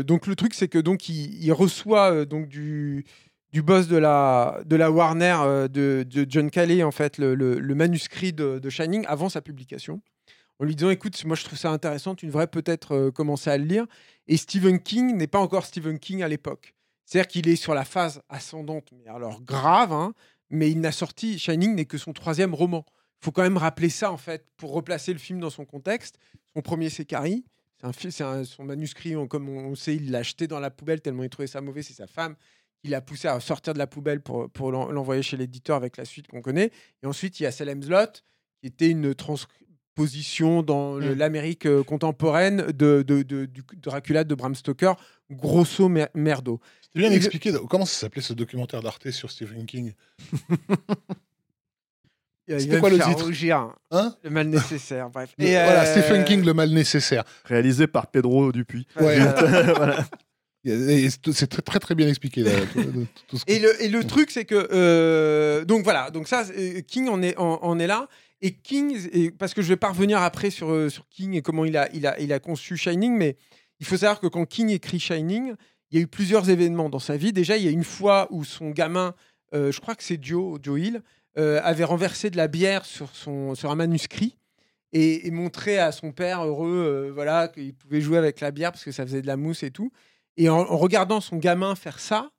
donc 0.02 0.26
le 0.26 0.36
truc, 0.36 0.54
c'est 0.54 0.68
que 0.68 0.78
donc 0.78 1.08
il, 1.08 1.52
reçoit 1.52 2.12
euh, 2.12 2.24
donc 2.24 2.48
du 2.48 3.04
du 3.52 3.62
boss 3.62 3.88
de 3.88 3.96
la 3.96 4.60
de 4.64 4.76
la 4.76 4.92
Warner 4.92 5.66
de, 5.68 6.06
de 6.08 6.26
John 6.28 6.50
Calley 6.50 6.84
en 6.84 6.92
fait 6.92 7.18
le, 7.18 7.74
manuscrit 7.74 8.32
de, 8.32 8.60
de 8.60 8.70
Shining 8.70 9.04
avant 9.08 9.28
sa 9.28 9.40
publication 9.40 10.00
en 10.60 10.64
lui 10.64 10.76
disant 10.76 10.90
écoute 10.90 11.24
moi 11.24 11.34
je 11.34 11.44
trouve 11.44 11.58
ça 11.58 11.70
intéressant 11.70 12.14
tu 12.14 12.26
devrais 12.26 12.46
peut-être 12.46 13.10
commencer 13.10 13.50
à 13.50 13.58
le 13.58 13.64
lire. 13.64 13.86
Et 14.28 14.36
Stephen 14.36 14.80
King 14.80 15.16
n'est 15.16 15.26
pas 15.26 15.40
encore 15.40 15.66
Stephen 15.66 15.98
King 15.98 16.22
à 16.22 16.28
l'époque. 16.28 16.74
C'est-à-dire 17.04 17.26
qu'il 17.26 17.48
est 17.48 17.56
sur 17.56 17.74
la 17.74 17.84
phase 17.84 18.22
ascendante 18.28 18.88
mais 18.92 19.08
alors 19.08 19.42
grave 19.42 19.92
hein, 19.92 20.14
mais 20.50 20.70
il 20.70 20.80
n'a 20.80 20.92
sorti 20.92 21.38
Shining 21.38 21.74
n'est 21.74 21.86
que 21.86 21.98
son 21.98 22.12
troisième 22.12 22.54
roman 22.54 22.84
faut 23.20 23.32
quand 23.32 23.42
même 23.42 23.56
rappeler 23.56 23.88
ça 23.90 24.10
en 24.12 24.16
fait 24.16 24.46
pour 24.56 24.72
replacer 24.72 25.12
le 25.12 25.18
film 25.18 25.40
dans 25.40 25.50
son 25.50 25.64
contexte. 25.64 26.18
Son 26.54 26.62
premier 26.62 26.88
c'est 26.90 27.04
Carrie, 27.04 27.44
c'est 27.98 28.22
un, 28.22 28.26
un- 28.40 28.44
son 28.44 28.64
manuscrit, 28.64 29.16
on- 29.16 29.26
comme 29.26 29.48
on 29.48 29.74
sait, 29.74 29.96
il 29.96 30.10
l'a 30.10 30.18
acheté 30.18 30.46
dans 30.46 30.60
la 30.60 30.70
poubelle 30.70 31.00
tellement 31.00 31.22
il 31.22 31.30
trouvait 31.30 31.46
ça 31.48 31.60
mauvais. 31.60 31.82
C'est 31.82 31.94
sa 31.94 32.06
femme 32.06 32.34
qui 32.82 32.88
l'a 32.90 33.00
poussé 33.00 33.28
à 33.28 33.38
sortir 33.40 33.74
de 33.74 33.78
la 33.78 33.86
poubelle 33.86 34.20
pour, 34.22 34.48
pour 34.50 34.72
l'en- 34.72 34.90
l'envoyer 34.90 35.22
chez 35.22 35.36
l'éditeur 35.36 35.76
avec 35.76 35.96
la 35.96 36.04
suite 36.04 36.26
qu'on 36.28 36.40
connaît. 36.42 36.70
Et 37.02 37.06
ensuite 37.06 37.38
il 37.40 37.42
y 37.42 37.46
a 37.46 37.52
Salem's 37.52 37.88
Lot 37.88 38.22
qui 38.60 38.66
était 38.68 38.88
une 38.88 39.14
transposition 39.14 40.62
dans 40.62 40.94
Mm. 40.94 41.12
l'Amérique 41.14 41.66
euh, 41.66 41.82
contemporaine 41.82 42.66
de, 42.72 43.02
de, 43.06 43.22
de- 43.22 43.44
du 43.46 43.62
Dracula 43.76 44.24
de 44.24 44.34
Bram 44.34 44.54
Stoker, 44.54 44.94
grosso 45.30 45.88
mer- 45.88 46.08
merdo. 46.14 46.58
Tu 46.92 46.98
viens 47.00 47.10
m'expliquer 47.10 47.52
comment 47.68 47.84
ça 47.86 48.00
s'appelait 48.00 48.22
ce 48.22 48.32
documentaire 48.32 48.82
d'Arte 48.82 49.10
sur 49.10 49.30
Stephen 49.30 49.66
King? 49.66 49.92
C'était 52.58 52.78
quoi 52.80 52.90
le 52.90 52.98
titre 52.98 53.24
rougir. 53.24 53.72
Hein 53.90 54.14
Le 54.24 54.30
mal 54.30 54.48
nécessaire, 54.48 55.08
bref. 55.10 55.30
Le- 55.38 55.44
Et, 55.46 55.52
Voilà, 55.52 55.82
euh, 55.82 56.00
Stephen 56.00 56.24
King, 56.24 56.44
le 56.44 56.52
mal 56.54 56.70
nécessaire. 56.70 57.24
Réalisé 57.44 57.86
par 57.86 58.08
Pedro 58.08 58.50
Dupuis. 58.52 58.86
Ouais. 59.00 59.18
Voilà. 59.76 60.04
C'est 60.64 61.46
très, 61.48 61.62
très 61.62 61.78
très 61.78 61.94
bien 61.94 62.06
expliqué. 62.08 62.42
Là, 62.42 62.50
tout- 62.72 62.82
tout- 62.82 63.06
tout 63.28 63.38
ce 63.38 63.44
que- 63.46 63.50
Et 63.52 63.58
le, 63.58 63.82
et 63.82 63.88
le 63.88 64.04
truc, 64.04 64.30
c'est 64.30 64.44
que. 64.44 64.68
euh, 64.72 65.64
donc 65.64 65.84
voilà, 65.84 66.10
donc 66.10 66.28
ça, 66.28 66.44
euh, 66.56 66.80
King 66.82 67.08
en 67.08 67.22
est, 67.22 67.36
en, 67.38 67.60
en 67.62 67.78
est 67.78 67.86
là. 67.86 68.08
Et 68.42 68.52
King, 68.52 68.94
et- 69.12 69.30
parce 69.30 69.54
que 69.54 69.62
je 69.62 69.68
vais 69.68 69.76
pas 69.76 69.88
revenir 69.88 70.20
après 70.20 70.50
sur, 70.50 70.70
euh, 70.70 70.88
sur 70.90 71.06
King 71.08 71.34
et 71.34 71.42
comment 71.42 71.64
il 71.64 71.76
a, 71.78 71.88
il, 71.94 72.06
a, 72.06 72.18
il 72.20 72.32
a 72.32 72.38
conçu 72.40 72.76
Shining, 72.76 73.16
mais 73.16 73.36
il 73.80 73.86
faut 73.86 73.96
savoir 73.96 74.20
que 74.20 74.26
quand 74.26 74.44
King 74.44 74.68
écrit 74.70 75.00
Shining, 75.00 75.54
il 75.90 75.96
y 75.96 76.00
a 76.00 76.02
eu 76.02 76.06
plusieurs 76.06 76.50
événements 76.50 76.90
dans 76.90 76.98
sa 76.98 77.16
vie. 77.16 77.32
Déjà, 77.32 77.56
il 77.56 77.64
y 77.64 77.68
a 77.68 77.70
une 77.70 77.84
fois 77.84 78.28
où 78.30 78.44
son 78.44 78.68
gamin, 78.70 79.14
euh, 79.54 79.72
je 79.72 79.80
crois 79.80 79.94
que 79.94 80.02
c'est 80.04 80.22
Joe, 80.22 80.58
Joe 80.62 80.78
Hill, 80.80 81.02
euh, 81.38 81.60
avait 81.62 81.84
renversé 81.84 82.30
de 82.30 82.36
la 82.36 82.48
bière 82.48 82.84
sur, 82.84 83.14
son, 83.14 83.54
sur 83.54 83.70
un 83.70 83.76
manuscrit. 83.76 84.36
Et, 84.92 85.30
montré 85.30 85.78
à 85.78 85.92
son 85.92 86.10
père 86.10 86.44
heureux, 86.44 87.06
euh, 87.08 87.12
voilà, 87.12 87.46
qu'il 87.46 87.74
pouvait 87.74 88.00
jouer 88.00 88.18
avec 88.18 88.40
la 88.40 88.50
bière 88.50 88.72
parce 88.72 88.84
que 88.84 88.90
ça 88.90 89.06
faisait 89.06 89.22
de 89.22 89.26
la 89.28 89.36
mousse 89.36 89.62
et 89.62 89.70
tout. 89.70 89.92
Et 90.36 90.48
en, 90.48 90.64
regardant 90.64 91.20
son 91.20 91.36
gamin 91.36 91.76
faire 91.76 92.00
ça, 92.00 92.32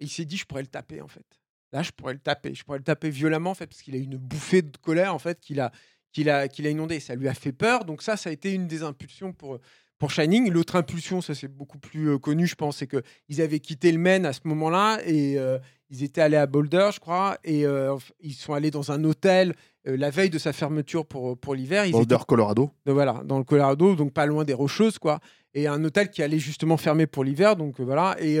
il 0.00 0.10
s'est 0.10 0.26
dit 0.26 0.36
je 0.36 0.44
pourrais 0.44 0.62
le 0.62 0.68
taper 0.68 1.00
en 1.00 1.08
fait. 1.08 1.24
Là, 1.72 1.82
je 1.82 1.92
pourrais 1.92 2.12
le 2.12 2.18
taper, 2.18 2.54
je 2.54 2.62
pourrais 2.62 2.78
le 2.78 2.84
taper 2.84 3.08
violemment 3.08 3.50
en 3.50 3.54
fait 3.54 3.66
parce 3.66 3.80
qu'il 3.80 3.94
a 3.94 3.98
une 3.98 4.18
bouffée 4.18 4.60
de 4.60 4.76
colère 4.76 5.14
en 5.14 5.18
fait 5.18 5.40
qu'il 5.40 5.60
a 5.60 5.72
qu'il 6.12 6.28
a 6.28 6.46
qu'il 6.46 6.66
a. 6.66 7.00
Ça 7.00 7.14
lui 7.14 7.28
a 7.28 7.34
fait 7.34 7.52
peur. 7.52 7.86
Donc 7.86 8.02
ça, 8.02 8.18
ça 8.18 8.28
a 8.28 8.32
été 8.32 8.52
une 8.52 8.66
des 8.66 8.82
impulsions 8.82 9.32
pour 9.32 9.58
pour 9.98 10.10
Shining. 10.10 10.50
L'autre 10.50 10.76
impulsion, 10.76 11.20
ça 11.20 11.34
c'est 11.34 11.48
beaucoup 11.48 11.78
plus 11.78 12.10
euh, 12.10 12.18
connu, 12.18 12.46
je 12.46 12.54
pense, 12.54 12.78
c'est 12.78 12.86
que 12.86 13.02
ils 13.28 13.40
avaient 13.40 13.60
quitté 13.60 13.90
le 13.92 13.98
Maine 13.98 14.26
à 14.26 14.32
ce 14.32 14.40
moment-là 14.44 14.98
et 15.06 15.38
euh, 15.38 15.58
ils 15.90 16.02
étaient 16.02 16.20
allés 16.20 16.36
à 16.36 16.46
Boulder, 16.46 16.90
je 16.92 17.00
crois, 17.00 17.36
et 17.44 17.64
euh, 17.66 17.96
ils 18.20 18.32
sont 18.34 18.52
allés 18.54 18.70
dans 18.70 18.90
un 18.92 19.02
hôtel 19.04 19.54
la 19.86 20.08
veille 20.08 20.30
de 20.30 20.38
sa 20.38 20.54
fermeture 20.54 21.04
pour 21.04 21.36
pour 21.38 21.54
l'hiver. 21.54 21.84
Boulder, 21.90 22.14
étaient 22.14 22.24
Colorado. 22.26 22.70
donc 22.86 22.94
voilà, 22.94 23.20
dans 23.24 23.36
le 23.38 23.44
Colorado, 23.44 23.94
donc 23.94 24.12
pas 24.14 24.24
loin 24.24 24.44
des 24.44 24.54
Rocheuses, 24.54 24.98
quoi. 24.98 25.20
Et 25.52 25.66
un 25.68 25.84
hôtel 25.84 26.08
qui 26.10 26.22
allait 26.22 26.38
justement 26.38 26.78
fermer 26.78 27.06
pour 27.06 27.22
l'hiver, 27.22 27.54
donc 27.54 27.78
voilà. 27.80 28.16
Et, 28.18 28.36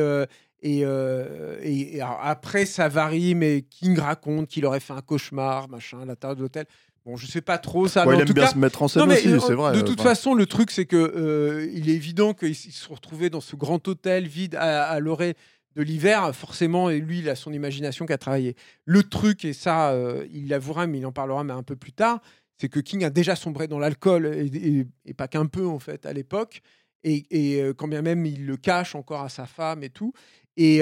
et, 0.62 0.80
euh, 0.86 1.58
et- 1.62 1.96
et 1.96 2.00
alors, 2.00 2.18
après, 2.22 2.64
ça 2.64 2.88
varie, 2.88 3.34
mais 3.34 3.60
King 3.68 3.98
raconte 3.98 4.48
qu'il 4.48 4.64
aurait 4.64 4.80
fait 4.80 4.94
un 4.94 5.02
cauchemar, 5.02 5.68
machin, 5.68 6.00
à 6.00 6.04
l'intérieur 6.06 6.36
de 6.36 6.40
l'hôtel. 6.40 6.64
Bon, 7.06 7.16
je 7.16 7.26
sais 7.26 7.42
pas 7.42 7.58
trop 7.58 7.86
ça, 7.86 8.06
Ouais, 8.06 8.12
mais 8.12 8.12
il 8.14 8.16
en 8.16 8.20
aime 8.22 8.26
tout 8.28 8.32
bien 8.34 8.44
cas, 8.44 8.52
se 8.52 8.58
mettre 8.58 8.82
en 8.82 8.88
scène 8.88 9.02
non, 9.02 9.06
mais 9.08 9.18
aussi, 9.18 9.28
euh, 9.28 9.38
c'est 9.40 9.52
vrai. 9.54 9.72
De 9.74 9.82
toute 9.82 10.00
Enfin, 10.00 10.10
façon, 10.10 10.32
le 10.34 10.46
truc, 10.46 10.70
c'est 10.70 10.86
que 10.86 10.96
euh, 10.96 11.68
il 11.74 11.90
est 11.90 11.94
évident 11.94 12.32
qu'ils 12.32 12.54
se 12.56 12.88
retrouvés 12.88 13.28
dans 13.28 13.42
ce 13.42 13.56
grand 13.56 13.86
hôtel 13.88 14.26
vide 14.26 14.54
à, 14.54 14.84
à 14.88 15.00
l'orée 15.00 15.34
de 15.76 15.82
l'hiver. 15.82 16.34
Forcément, 16.34 16.88
et 16.88 17.00
lui, 17.00 17.18
il 17.18 17.28
a 17.28 17.36
son 17.36 17.52
imagination 17.52 18.06
qui 18.06 18.12
a 18.14 18.18
travaillé. 18.18 18.56
Le 18.86 19.02
truc, 19.02 19.44
et 19.44 19.52
ça, 19.52 19.90
euh, 19.90 20.26
il 20.32 20.48
l'avouera, 20.48 20.86
mais 20.86 20.98
il 20.98 21.06
en 21.06 21.12
parlera 21.12 21.44
mais 21.44 21.52
un 21.52 21.62
peu 21.62 21.76
plus 21.76 21.92
tard, 21.92 22.20
c'est 22.56 22.70
que 22.70 22.80
King 22.80 23.04
a 23.04 23.10
déjà 23.10 23.36
sombré 23.36 23.68
dans 23.68 23.78
l'alcool, 23.78 24.26
et, 24.26 24.46
et- 24.46 24.86
et 25.04 25.12
pas 25.14 25.28
qu'un 25.28 25.44
peu, 25.46 25.66
en 25.66 25.78
fait, 25.80 26.06
à 26.06 26.12
l'époque. 26.14 26.62
Et, 27.02 27.26
et, 27.30 27.60
euh, 27.60 27.74
quand 27.74 27.86
bien 27.88 28.00
même, 28.00 28.24
il 28.24 28.46
le 28.46 28.56
cache 28.56 28.94
encore 28.94 29.20
à 29.20 29.28
sa 29.28 29.44
femme 29.44 29.82
et 29.82 29.90
tout. 29.90 30.14
Et 30.56 30.78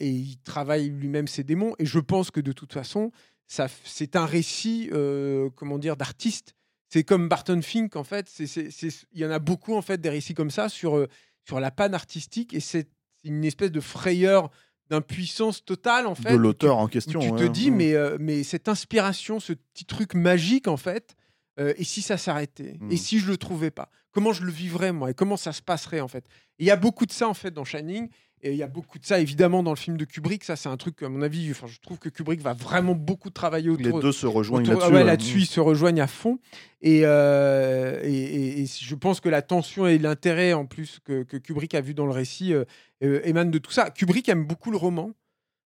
il 0.00 0.36
travaille 0.44 0.88
lui-même 0.88 1.26
ses 1.28 1.44
démons. 1.44 1.74
Et 1.78 1.84
je 1.86 1.98
pense 1.98 2.30
que 2.30 2.40
de 2.40 2.52
toute 2.52 2.72
façon, 2.72 3.10
ça, 3.46 3.68
c'est 3.84 4.16
un 4.16 4.26
récit, 4.26 4.90
euh, 4.92 5.50
comment 5.54 5.78
dire, 5.78 5.96
d'artiste. 5.96 6.54
C'est 6.88 7.04
comme 7.04 7.28
Barton 7.28 7.60
Fink, 7.62 7.96
en 7.96 8.04
fait. 8.04 8.30
Il 8.38 9.20
y 9.20 9.24
en 9.24 9.30
a 9.30 9.38
beaucoup, 9.38 9.74
en 9.74 9.82
fait, 9.82 10.00
des 10.00 10.08
récits 10.08 10.34
comme 10.34 10.50
ça 10.50 10.68
sur, 10.68 10.96
euh, 10.96 11.08
sur 11.44 11.60
la 11.60 11.70
panne 11.70 11.94
artistique. 11.94 12.54
Et 12.54 12.60
c'est 12.60 12.88
une 13.24 13.44
espèce 13.44 13.72
de 13.72 13.80
frayeur, 13.80 14.50
d'impuissance 14.88 15.64
totale, 15.64 16.06
en 16.06 16.14
fait. 16.14 16.30
de 16.32 16.36
l'auteur 16.36 16.76
en 16.78 16.86
question. 16.86 17.18
tu 17.20 17.30
te 17.30 17.42
ouais. 17.42 17.48
dis, 17.48 17.70
Mm. 17.70 17.76
mais, 17.76 17.94
euh, 17.94 18.16
mais 18.20 18.42
cette 18.44 18.68
inspiration, 18.68 19.40
ce 19.40 19.52
petit 19.52 19.84
truc 19.84 20.14
magique, 20.14 20.68
en 20.68 20.76
fait, 20.76 21.16
et 21.58 21.84
si 21.84 22.02
ça 22.02 22.18
s'arrêtait? 22.18 22.76
Mm. 22.80 22.92
Et 22.92 22.96
si 22.98 23.18
je 23.18 23.26
le 23.28 23.38
trouvais 23.38 23.70
pas? 23.70 23.88
Comment 24.12 24.34
je 24.34 24.44
le 24.44 24.52
vivrais, 24.52 24.92
moi? 24.92 25.10
Et 25.10 25.14
comment 25.14 25.38
ça 25.38 25.52
se 25.52 25.62
passerait, 25.62 26.00
en 26.00 26.08
fait? 26.08 26.26
Il 26.58 26.66
y 26.66 26.70
a 26.70 26.76
beaucoup 26.76 27.06
de 27.06 27.12
ça, 27.12 27.28
en 27.28 27.34
fait, 27.34 27.50
dans 27.50 27.64
Shining. 27.64 28.10
Et 28.42 28.50
il 28.52 28.56
y 28.58 28.62
a 28.62 28.66
beaucoup 28.68 28.98
de 28.98 29.04
ça, 29.06 29.18
évidemment, 29.18 29.62
dans 29.62 29.70
le 29.70 29.76
film 29.76 29.96
de 29.96 30.04
Kubrick. 30.04 30.44
Ça, 30.44 30.56
c'est 30.56 30.68
un 30.68 30.76
truc, 30.76 31.02
à 31.02 31.08
mon 31.08 31.22
avis, 31.22 31.50
enfin, 31.50 31.66
je 31.66 31.78
trouve 31.80 31.98
que 31.98 32.08
Kubrick 32.10 32.40
va 32.40 32.52
vraiment 32.52 32.94
beaucoup 32.94 33.30
travailler 33.30 33.70
autour 33.70 33.96
Les 33.96 34.02
deux 34.02 34.12
se 34.12 34.26
rejoignent 34.26 34.62
autour- 34.68 34.74
là-dessus. 34.74 34.92
ouais, 34.92 34.98
ouais. 35.00 35.04
là-dessus, 35.04 35.38
ils 35.40 35.46
se 35.46 35.58
rejoignent 35.60 36.00
à 36.02 36.06
fond. 36.06 36.38
Et, 36.82 37.00
euh, 37.04 37.98
et, 38.04 38.12
et- 38.12 38.60
et 38.62 38.66
je 38.66 38.94
pense 38.94 39.20
que 39.20 39.28
la 39.30 39.42
tension 39.42 39.86
et 39.86 39.98
l'intérêt, 39.98 40.52
en 40.52 40.66
plus, 40.66 40.98
que, 41.04 41.22
que 41.22 41.38
Kubrick 41.38 41.74
a 41.74 41.80
vu 41.80 41.94
dans 41.94 42.04
le 42.06 42.12
récit, 42.12 42.52
euh, 42.52 42.64
euh, 43.02 43.20
émanent 43.24 43.50
de 43.50 43.58
tout 43.58 43.72
ça. 43.72 43.90
Kubrick 43.90 44.28
aime 44.28 44.44
beaucoup 44.44 44.70
le 44.70 44.76
roman. 44.76 45.10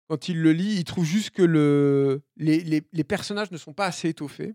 Quand 0.09 0.29
il 0.29 0.41
le 0.41 0.51
lit, 0.53 0.75
il 0.77 0.83
trouve 0.83 1.05
juste 1.05 1.31
que 1.31 1.41
le, 1.43 2.21
les, 2.37 2.59
les- 2.61 2.83
les 2.93 3.03
personnages 3.03 3.51
ne 3.51 3.57
sont 3.57 3.73
pas 3.73 3.85
assez 3.85 4.09
étoffés. 4.09 4.53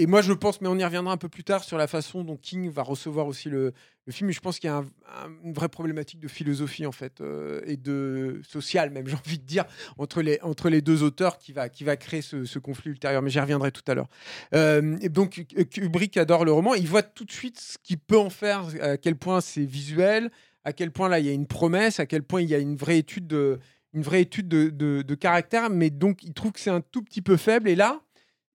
Et 0.00 0.06
moi, 0.06 0.22
je 0.22 0.32
pense, 0.32 0.60
mais 0.60 0.68
on 0.68 0.78
y 0.78 0.84
reviendra 0.84 1.12
un 1.12 1.16
peu 1.16 1.28
plus 1.28 1.42
tard 1.42 1.64
sur 1.64 1.76
la 1.76 1.88
façon 1.88 2.22
dont 2.22 2.36
King 2.36 2.70
va 2.70 2.82
recevoir 2.82 3.26
aussi 3.26 3.48
le, 3.50 3.72
le 4.06 4.12
film. 4.12 4.30
Je 4.30 4.38
pense 4.38 4.60
qu'il 4.60 4.68
y 4.68 4.72
a 4.72 4.76
un- 4.76 4.86
un- 5.24 5.30
une 5.42 5.52
vraie 5.52 5.68
problématique 5.68 6.20
de 6.20 6.28
philosophie, 6.28 6.86
en 6.86 6.92
fait, 6.92 7.20
euh, 7.20 7.60
et 7.66 7.76
de 7.76 8.40
social, 8.48 8.90
même, 8.90 9.06
j'ai 9.08 9.16
envie 9.16 9.38
de 9.38 9.44
dire, 9.44 9.64
entre 9.98 10.22
les, 10.22 10.38
entre 10.42 10.68
les 10.68 10.82
deux 10.82 11.02
auteurs 11.02 11.36
qui 11.38 11.52
va, 11.52 11.68
qui 11.68 11.82
va 11.82 11.96
créer 11.96 12.22
ce, 12.22 12.58
conflit 12.60 12.92
ultérieur. 12.92 13.22
Mais 13.22 13.30
j'y 13.30 13.40
reviendrai 13.40 13.72
tout 13.72 13.82
à 13.88 13.94
l'heure. 13.94 14.08
Euh, 14.54 14.96
et 15.00 15.08
donc, 15.08 15.44
Kubrick 15.70 16.16
adore 16.16 16.44
le 16.44 16.52
roman. 16.52 16.74
Il 16.74 16.86
voit 16.86 17.02
tout 17.02 17.24
de 17.24 17.32
suite 17.32 17.58
ce 17.58 17.76
qu'il 17.82 17.98
peut 17.98 18.18
en 18.18 18.30
faire, 18.30 18.62
à 18.80 18.96
quel 18.98 19.16
point 19.16 19.40
c'est 19.40 19.64
visuel, 19.64 20.30
à 20.64 20.72
quel 20.72 20.92
point 20.92 21.08
là, 21.08 21.18
il 21.18 21.26
y 21.26 21.28
a 21.28 21.32
une 21.32 21.46
promesse, 21.48 21.98
à 21.98 22.06
quel 22.06 22.22
point 22.22 22.40
il 22.40 22.48
y 22.48 22.54
a 22.54 22.58
une 22.58 22.76
vraie 22.76 22.98
étude 22.98 23.26
de, 23.26 23.58
une 23.94 24.02
vraie 24.02 24.22
étude 24.22 24.46
de, 24.48 24.68
de- 24.68 25.02
de 25.02 25.14
caractère. 25.16 25.70
Mais 25.70 25.90
donc, 25.90 26.22
il 26.22 26.34
trouve 26.34 26.52
que 26.52 26.60
c'est 26.60 26.70
un 26.70 26.82
tout 26.82 27.02
petit 27.02 27.20
peu 27.22 27.36
faible. 27.36 27.68
Et 27.68 27.74
là, 27.74 28.00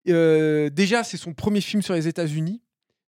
Euh, 0.09 0.69
déjà, 0.69 1.03
c'est 1.03 1.17
son 1.17 1.33
premier 1.33 1.61
film 1.61 1.81
sur 1.81 1.93
les 1.93 2.07
États-Unis 2.07 2.61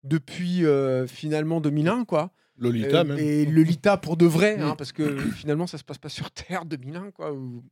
depuis 0.03 0.66
euh, 0.66 1.08
finalement 1.08 1.61
2001, 1.61 2.06
quoi. 2.06 2.32
Lolita, 2.58 3.02
Euh, 3.02 3.03
même. 3.03 3.20
Et 3.20 3.45
Lolita 3.45 3.98
pour 3.98 4.18
de 4.18 4.26
vrai, 4.26 4.60
hein, 4.60 4.76
parce 4.78 4.92
que 4.92 5.18
finalement, 5.32 5.68
ça 5.68 5.78
se 5.78 5.84
passe 5.84 5.98
pas 5.98 6.10
sur 6.10 6.32
Terre 6.32 6.66
2001, 6.66 7.11
quoi, 7.11 7.34
ou 7.34 7.64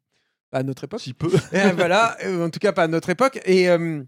pas 0.50 0.60
à 0.60 0.64
notre 0.64 0.84
époque. 0.86 1.02
Si 1.02 1.14
peu. 1.14 1.30
Et 1.54 1.72
voilà, 1.74 2.18
euh, 2.26 2.48
en 2.48 2.50
tout 2.50 2.60
cas 2.60 2.72
pas 2.72 2.84
à 2.84 2.88
notre 2.88 3.10
époque. 3.10 3.40
Et, 3.46 3.70
euh, 3.70 4.04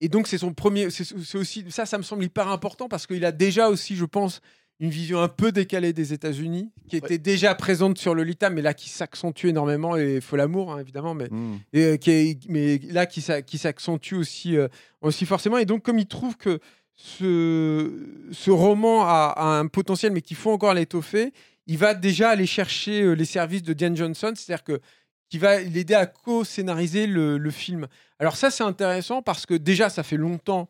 et 0.00 0.08
donc 0.08 0.26
c'est 0.26 0.38
son 0.38 0.54
premier. 0.54 0.88
C'est 0.90 1.36
aussi 1.36 1.66
ça, 1.70 1.84
ça 1.86 1.98
me 1.98 2.02
semble 2.02 2.24
hyper 2.24 2.48
important 2.48 2.88
parce 2.88 3.06
qu'il 3.06 3.24
a 3.24 3.32
déjà 3.32 3.68
aussi, 3.68 3.96
je 3.96 4.06
pense, 4.06 4.40
une 4.80 4.90
vision 4.90 5.20
un 5.20 5.28
peu 5.28 5.52
décalée 5.52 5.92
des 5.92 6.12
États-Unis, 6.14 6.70
qui 6.88 6.96
était 6.96 7.18
déjà 7.18 7.54
présente 7.54 7.98
sur 7.98 8.14
Lolita, 8.14 8.48
mais 8.50 8.62
là 8.62 8.72
qui 8.74 8.88
s'accentue 8.88 9.46
énormément 9.46 9.94
et 9.96 10.20
faut 10.22 10.36
l'amour 10.36 10.72
hein, 10.72 10.80
évidemment, 10.80 11.14
mais 11.14 11.28
Mm. 11.30 11.58
et, 11.74 11.84
euh, 11.84 11.96
qui 11.98 12.10
est- 12.10 12.48
mais 12.48 12.80
là 12.90 13.04
qui, 13.06 13.22
qui 13.46 13.58
s'accentue 13.58 14.14
aussi, 14.14 14.56
euh, 14.56 14.68
aussi 15.02 15.26
forcément. 15.26 15.58
Et 15.58 15.66
donc, 15.66 15.82
comme 15.82 15.98
il 15.98 16.06
trouve 16.06 16.36
que 16.38 16.58
ce, 16.94 17.90
ce 18.32 18.50
roman 18.50 19.02
a, 19.04 19.32
a 19.36 19.44
un 19.58 19.66
potentiel, 19.66 20.12
mais 20.12 20.22
qu'il 20.22 20.36
faut 20.36 20.50
encore 20.50 20.74
l'étoffer, 20.74 21.32
il 21.66 21.78
va 21.78 21.94
déjà 21.94 22.30
aller 22.30 22.46
chercher 22.46 23.02
euh, 23.02 23.12
les 23.12 23.24
services 23.24 23.62
de 23.62 23.72
Diane 23.72 23.96
Johnson, 23.96 24.32
c'est-à-dire 24.34 24.64
que 24.64 24.80
qui 25.28 25.38
va 25.38 25.60
l'aider 25.60 25.94
à 25.94 26.06
co-scénariser 26.06 27.06
le, 27.06 27.38
le 27.38 27.50
film. 27.52 27.86
Alors 28.18 28.36
ça, 28.36 28.50
c'est 28.50 28.64
intéressant 28.64 29.22
parce 29.22 29.46
que 29.46 29.54
déjà, 29.54 29.88
ça 29.88 30.02
fait 30.02 30.16
longtemps, 30.16 30.68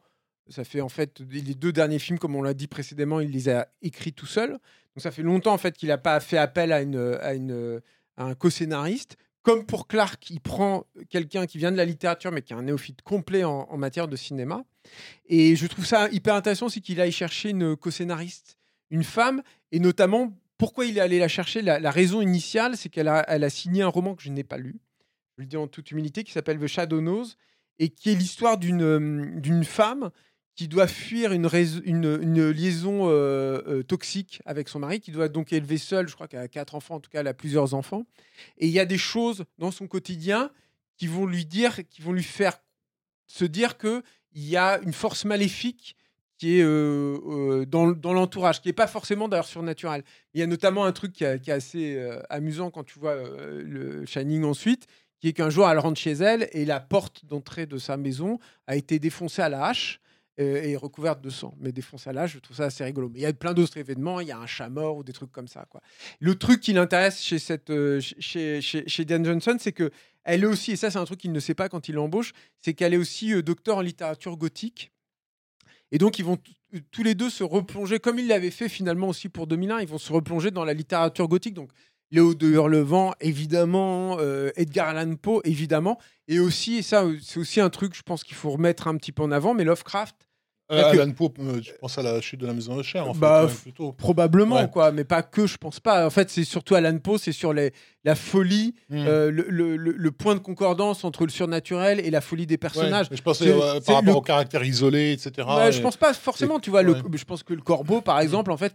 ça 0.51 0.65
fait 0.65 0.81
en 0.81 0.89
fait 0.89 1.21
les 1.31 1.55
deux 1.55 1.73
derniers 1.73 1.99
films, 1.99 2.19
comme 2.19 2.35
on 2.35 2.43
l'a 2.43 2.55
dit 2.55 2.67
précédemment, 2.67 3.21
il 3.21 3.31
les 3.31 3.49
a 3.49 3.69
écrits 3.83 4.13
tout 4.13 4.27
seul. 4.27 4.51
Donc 4.51 5.03
ça 5.03 5.11
fait 5.11 5.23
longtemps 5.23 5.55
en 5.55 5.59
fait 5.59 5.77
qu'il 5.77 5.89
n'a 5.89 5.99
pas 5.99 6.19
fait 6.21 6.39
appel 6.39 6.73
à, 6.73 6.83
une, 6.83 7.81
à, 8.17 8.25
un 8.25 8.35
co-scénariste. 8.35 9.17
Comme 9.43 9.65
pour 9.65 9.87
Clark, 9.87 10.29
il 10.29 10.41
prend 10.41 10.85
quelqu'un 11.09 11.47
qui 11.47 11.57
vient 11.57 11.73
de 11.73 11.77
la 11.77 11.87
littérature, 11.87 12.31
mais 12.31 12.43
qui 12.43 12.53
est 12.53 12.57
un 12.57 12.63
néophyte 12.63 13.01
complet 13.01 13.45
en, 13.45 13.77
matière 13.79 14.07
de 14.07 14.17
cinéma. 14.17 14.65
Et 15.27 15.57
je 15.57 15.67
trouve 15.67 15.87
ça 15.87 16.09
hyper 16.11 16.35
intéressant, 16.35 16.69
c'est 16.69 16.81
qu'il 16.81 17.01
aille 17.01 17.13
chercher 17.13 17.51
une 17.51 17.75
co-scénariste, 17.75 18.59
une 18.91 19.05
femme, 19.05 19.43
et 19.73 19.79
notamment, 19.79 20.37
pourquoi 20.59 20.85
il 20.85 20.99
est 20.99 21.01
allé 21.01 21.19
la 21.19 21.29
chercher? 21.29 21.63
La, 21.63 21.91
raison 21.91 22.21
initiale, 22.21 22.77
c'est 22.77 22.91
qu'elle 22.91 23.09
a, 23.09 23.21
a 23.21 23.51
signé 23.51 23.83
un 23.83 23.89
roman 23.89 24.15
que 24.15 24.23
je 24.23 24.29
n'ai 24.29 24.45
pas 24.45 24.59
lu, 24.59 24.77
je 25.39 25.43
le 25.43 25.47
dis 25.47 25.57
en 25.57 25.69
toute 25.69 25.91
humilité, 25.91 26.23
qui 26.23 26.33
s'appelle 26.33 26.59
The 26.59 26.67
Shadow 26.67 27.01
Knows, 27.01 27.29
et 27.79 27.89
qui 27.89 28.11
est 28.11 28.15
l'histoire 28.15 28.59
d'une 28.59 28.83
euh, 28.83 29.41
d'une 29.41 29.65
femme 29.65 30.11
qui 30.61 30.69
doit 30.69 30.89
fuir 30.89 31.33
une, 31.33 31.49
liaison 32.51 33.09
euh, 33.09 33.63
euh, 33.67 33.83
toxique 33.83 34.43
avec 34.45 34.69
son 34.69 34.81
mari, 34.81 35.01
qui 35.01 35.11
doit 35.11 35.31
donc 35.31 35.55
élever 35.55 35.79
seule, 35.79 36.07
je 36.07 36.15
crois 36.15 36.29
qu'elle 36.29 36.41
a 36.41 36.49
quatre 36.49 36.75
enfants, 36.75 36.97
en 36.97 37.01
tout 37.01 37.09
cas 37.09 37.21
elle 37.21 37.29
a 37.29 37.33
plusieurs 37.33 37.73
enfants. 37.73 38.05
Et 38.59 38.67
il 38.67 38.73
y 38.73 38.79
a 38.79 38.85
des 38.85 38.99
choses 38.99 39.47
dans 39.57 39.71
son 39.71 39.87
quotidien 39.87 40.51
qui 40.99 41.07
vont 41.07 41.25
lui 41.25 41.47
dire, 41.47 41.81
qui 41.89 42.03
vont 42.03 42.13
lui 42.13 42.23
faire 42.23 42.61
se 43.27 43.47
dire 43.47 43.79
que 43.79 44.03
il 44.35 44.47
y 44.47 44.59
a 44.59 44.79
une 44.83 44.93
force 44.93 45.25
maléfique 45.25 45.97
qui 46.37 46.59
est 46.59 46.63
euh, 46.63 47.65
dans, 47.65 48.13
l'entourage, 48.13 48.61
qui 48.61 48.69
n'est 48.69 48.75
pas 48.75 48.87
forcément 48.87 49.29
d'ailleurs 49.29 49.47
surnaturel. 49.47 50.05
Il 50.35 50.41
y 50.41 50.43
a 50.43 50.47
notamment 50.47 50.85
un 50.85 50.93
truc 50.93 51.15
qui, 51.15 51.25
qui 51.41 51.51
est 51.51 51.55
assez 51.55 52.07
amusant 52.29 52.71
quand 52.71 52.85
tu 52.85 52.99
vois 52.99 53.15
le 53.15 54.05
Shining 54.05 54.45
ensuite, 54.45 54.89
qui 55.21 55.29
est 55.29 55.33
qu'un 55.33 55.49
jour 55.49 55.71
elle 55.71 55.79
rentre 55.79 55.99
chez 55.99 56.13
elle 56.13 56.51
et 56.53 56.67
la 56.67 56.81
porte 56.81 57.25
d'entrée 57.25 57.65
de 57.65 57.79
sa 57.79 57.97
maison 57.97 58.39
a 58.67 58.77
été 58.77 58.99
défoncée 58.99 59.41
à 59.41 59.49
la 59.49 59.65
hache 59.65 60.03
et 60.41 60.77
recouverte 60.77 61.21
de 61.21 61.31
sang. 61.31 61.55
Mais 61.61 61.73
la 62.13 62.23
hache, 62.23 62.35
je 62.35 62.39
trouve 62.39 62.57
ça 62.57 62.65
assez 62.65 62.85
rigolo. 62.85 63.09
Mais 63.09 63.21
il 63.21 63.23
y 63.23 63.27
a 63.27 63.33
plein 63.33 63.55
d'autres 63.55 63.77
événements, 63.77 64.21
il 64.21 64.29
y 64.29 64.33
a 64.33 64.39
un 64.39 64.47
chat 64.47 64.69
mort 64.69 64.97
ou 64.97 65.05
des 65.05 65.13
trucs 65.13 65.33
comme 65.33 65.49
ça. 65.49 65.67
Le 66.21 66.35
truc 66.35 66.61
qui 66.61 66.73
l'intéresse 66.73 67.23
chez, 67.23 67.39
cette, 67.39 67.71
euh, 67.71 68.01
chez, 68.01 68.61
chez, 68.61 69.05
Dan 69.05 69.25
Johnson, 69.25 69.57
c'est 69.59 69.73
que 69.73 69.91
elle 70.25 70.45
est 70.45 70.47
aussi, 70.47 70.73
et 70.73 70.77
ça 70.77 70.91
c'est 70.91 70.99
un 70.99 71.05
truc 71.05 71.21
qu'il 71.21 71.33
ne 71.33 71.41
sait 71.41 71.55
pas 71.55 71.69
quand 71.69 71.89
il 71.89 71.95
l'embauche, 71.95 72.33
c'est 72.61 72.75
qu'elle 72.75 72.95
est 72.95 72.99
aussi 72.99 73.33
euh, 73.33 73.43
docteur 73.43 73.79
en 73.79 73.81
littérature 73.81 74.37
gothique. 74.37 74.93
Et 75.93 75.99
donc 75.99 76.19
ils 76.19 76.25
vont 76.25 76.39
euh, 76.75 76.79
tous 76.91 77.03
les 77.03 77.15
deux 77.15 77.31
se 77.31 77.43
replonger, 77.43 77.99
comme 77.99 78.19
ils 78.19 78.29
l'avaient 78.29 78.51
fait 78.51 78.69
finalement 78.69 79.09
aussi 79.09 79.29
pour 79.29 79.47
2001, 79.47 79.81
ils 79.81 79.89
vont 79.89 79.99
se 79.99 80.13
replonger 80.13 80.51
dans 80.51 80.65
la 80.65 80.75
littérature 80.75 81.27
gothique. 81.29 81.55
Donc 81.55 81.71
Léo 82.13 82.35
de 82.35 82.49
Hurlevent, 82.49 83.15
évidemment, 83.21 84.19
Edgar 84.57 84.89
Allan 84.89 85.15
Poe, 85.15 85.41
évidemment. 85.45 85.97
Et 86.27 86.41
aussi, 86.41 86.79
et 86.79 86.83
ça 86.83 87.07
c'est 87.23 87.39
aussi 87.39 87.61
un 87.61 87.71
truc, 87.71 87.95
je 87.95 88.03
pense 88.03 88.25
qu'il 88.25 88.35
faut 88.35 88.51
remettre 88.51 88.89
un 88.89 88.97
petit 88.97 89.13
peu 89.13 89.23
en 89.23 89.31
avant, 89.31 89.55
mais 89.55 89.63
Lovecraft, 89.63 90.17
Euh, 90.71 90.91
Alan 90.91 91.11
euh, 91.41 91.61
tu 91.61 91.73
penses 91.81 91.99
à 91.99 92.03
la 92.03 92.21
chute 92.21 92.41
de 92.41 92.47
la 92.47 92.53
maison 92.53 92.77
de 92.77 92.83
chair, 92.83 93.09
en 93.09 93.15
fait, 93.15 93.21
Bah, 93.21 93.49
plutôt. 93.63 93.93
probablement, 93.93 94.57
Ouais. 94.57 94.71
quoi, 94.71 94.93
mais 94.93 95.05
pas 95.05 95.23
que, 95.23 95.47
je 95.47 95.57
pense 95.57 95.81
pas. 95.81 96.07
En 96.07 96.11
fait, 96.11 96.31
c'est 96.31 96.45
surtout 96.45 96.75
Allan 96.77 96.99
Poe, 96.99 97.19
c'est 97.19 97.33
sur 97.33 97.53
les, 97.53 97.73
la 98.05 98.15
folie, 98.15 98.75
Mm. 98.89 98.97
euh, 99.07 99.31
le, 99.31 99.47
le- 99.49 99.77
le- 99.77 99.93
le 99.93 100.11
point 100.13 100.35
de 100.35 100.41
concordance 100.41 101.05
entre 101.05 101.25
le 101.25 101.31
surnaturel 101.31 101.99
et 102.01 102.11
la 102.11 102.21
folie 102.21 102.47
des 102.47 102.55
Ouais, 102.55 102.59
personnages. 102.59 103.09
mais 103.11 103.17
je 103.17 103.33
C'est- 103.35 103.49
euh, 103.49 103.81
par 103.81 103.97
rapport 103.97 104.17
au 104.17 104.21
caractère 104.23 104.63
isolé, 104.65 105.13
etc. 105.13 105.47
Ouais, 105.49 105.73
je 105.73 105.79
et- 105.79 105.83
pense 105.83 105.97
pas 105.97 106.15
forcément, 106.15 106.61
tu 106.61 106.71
vois. 106.71 106.83
ouais. 106.83 106.95
je 107.15 107.25
pense 107.25 107.43
que 107.43 107.53
le 107.55 107.63
corbeau, 107.63 108.01
par 108.01 108.21
exemple, 108.21 108.53
en 108.53 108.57
fait, 108.57 108.75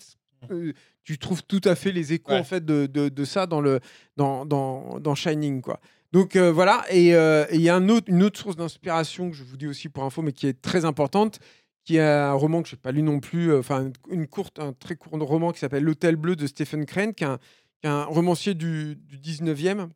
euh, 0.52 0.74
tu 1.04 1.18
trouves 1.18 1.44
tout 1.44 1.62
à 1.64 1.76
fait 1.76 1.92
les 1.92 2.14
échos 2.14 2.32
Ouais. 2.34 2.40
en 2.40 2.44
fait 2.44 2.64
de, 2.66 2.88
de, 2.88 3.10
de 3.10 3.26
ça 3.26 3.46
dans 3.48 3.62
le 3.62 3.80
dans, 4.18 4.46
dans, 4.46 5.00
dans 5.00 5.16
Shining, 5.16 5.62
quoi. 5.62 5.80
Donc 6.12 6.36
euh, 6.36 6.52
voilà, 6.52 6.84
et 6.90 7.14
euh, 7.16 7.46
et 7.50 7.56
il 7.56 7.62
y 7.62 7.70
a 7.70 7.76
un 7.76 7.90
autre, 7.90 8.08
une 8.10 8.24
autre 8.24 8.40
source 8.40 8.56
d'inspiration 8.56 9.30
que 9.30 9.36
je 9.36 9.44
vous 9.44 9.58
dis 9.58 9.68
aussi 9.68 9.90
pour 9.90 10.04
info, 10.04 10.22
mais 10.22 10.32
qui 10.32 10.48
est 10.48 10.62
très 10.62 10.86
importante, 10.86 11.40
qui 11.86 11.98
est 11.98 12.02
un 12.02 12.34
roman 12.34 12.62
que 12.64 12.68
je 12.70 12.76
n'ai 12.76 12.82
pas 12.82 12.92
lu 12.92 13.02
non 13.04 13.20
plus, 13.20 13.52
euh, 13.54 13.60
enfin 13.60 13.92
une, 14.10 14.28
courte, 14.28 14.60
un 14.60 14.74
très 14.74 14.96
court 14.96 15.18
roman 15.22 15.52
qui 15.52 15.60
s'appelle 15.60 15.84
L'Hôtel 15.84 16.16
Bleu 16.18 16.36
de 16.36 16.48
Stephen 16.48 16.86
Crane, 16.86 17.14
qui 17.14 17.24
est 17.24 17.28
un, 17.28 17.38
qui 17.80 17.86
est 17.88 17.90
un 17.90 18.04
romancier 18.06 18.56
du, 18.56 18.96
du 18.96 19.18
19e, 19.20 19.90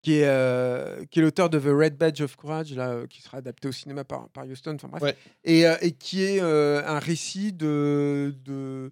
qui 0.00 0.14
est, 0.14 0.26
euh, 0.26 1.04
qui 1.10 1.20
est 1.20 1.22
l'auteur 1.22 1.48
de 1.50 1.60
The 1.60 1.64
Red 1.66 1.96
Badge 1.96 2.22
of 2.22 2.34
Courage, 2.36 2.74
là, 2.74 2.90
euh, 2.90 3.06
qui 3.06 3.22
sera 3.22 3.38
adapté 3.38 3.68
au 3.68 3.72
cinéma 3.72 4.02
par, 4.02 4.28
par 4.30 4.44
Houston, 4.46 4.74
enfin 4.74 4.88
bref, 4.88 5.02
Ouais. 5.02 5.16
et, 5.44 5.66
euh, 5.66 5.76
et 5.80 5.92
qui 5.92 6.22
est 6.24 6.40
euh, 6.40 6.82
un 6.86 6.98
récit 6.98 7.52
de, 7.52 8.34
de, 8.44 8.90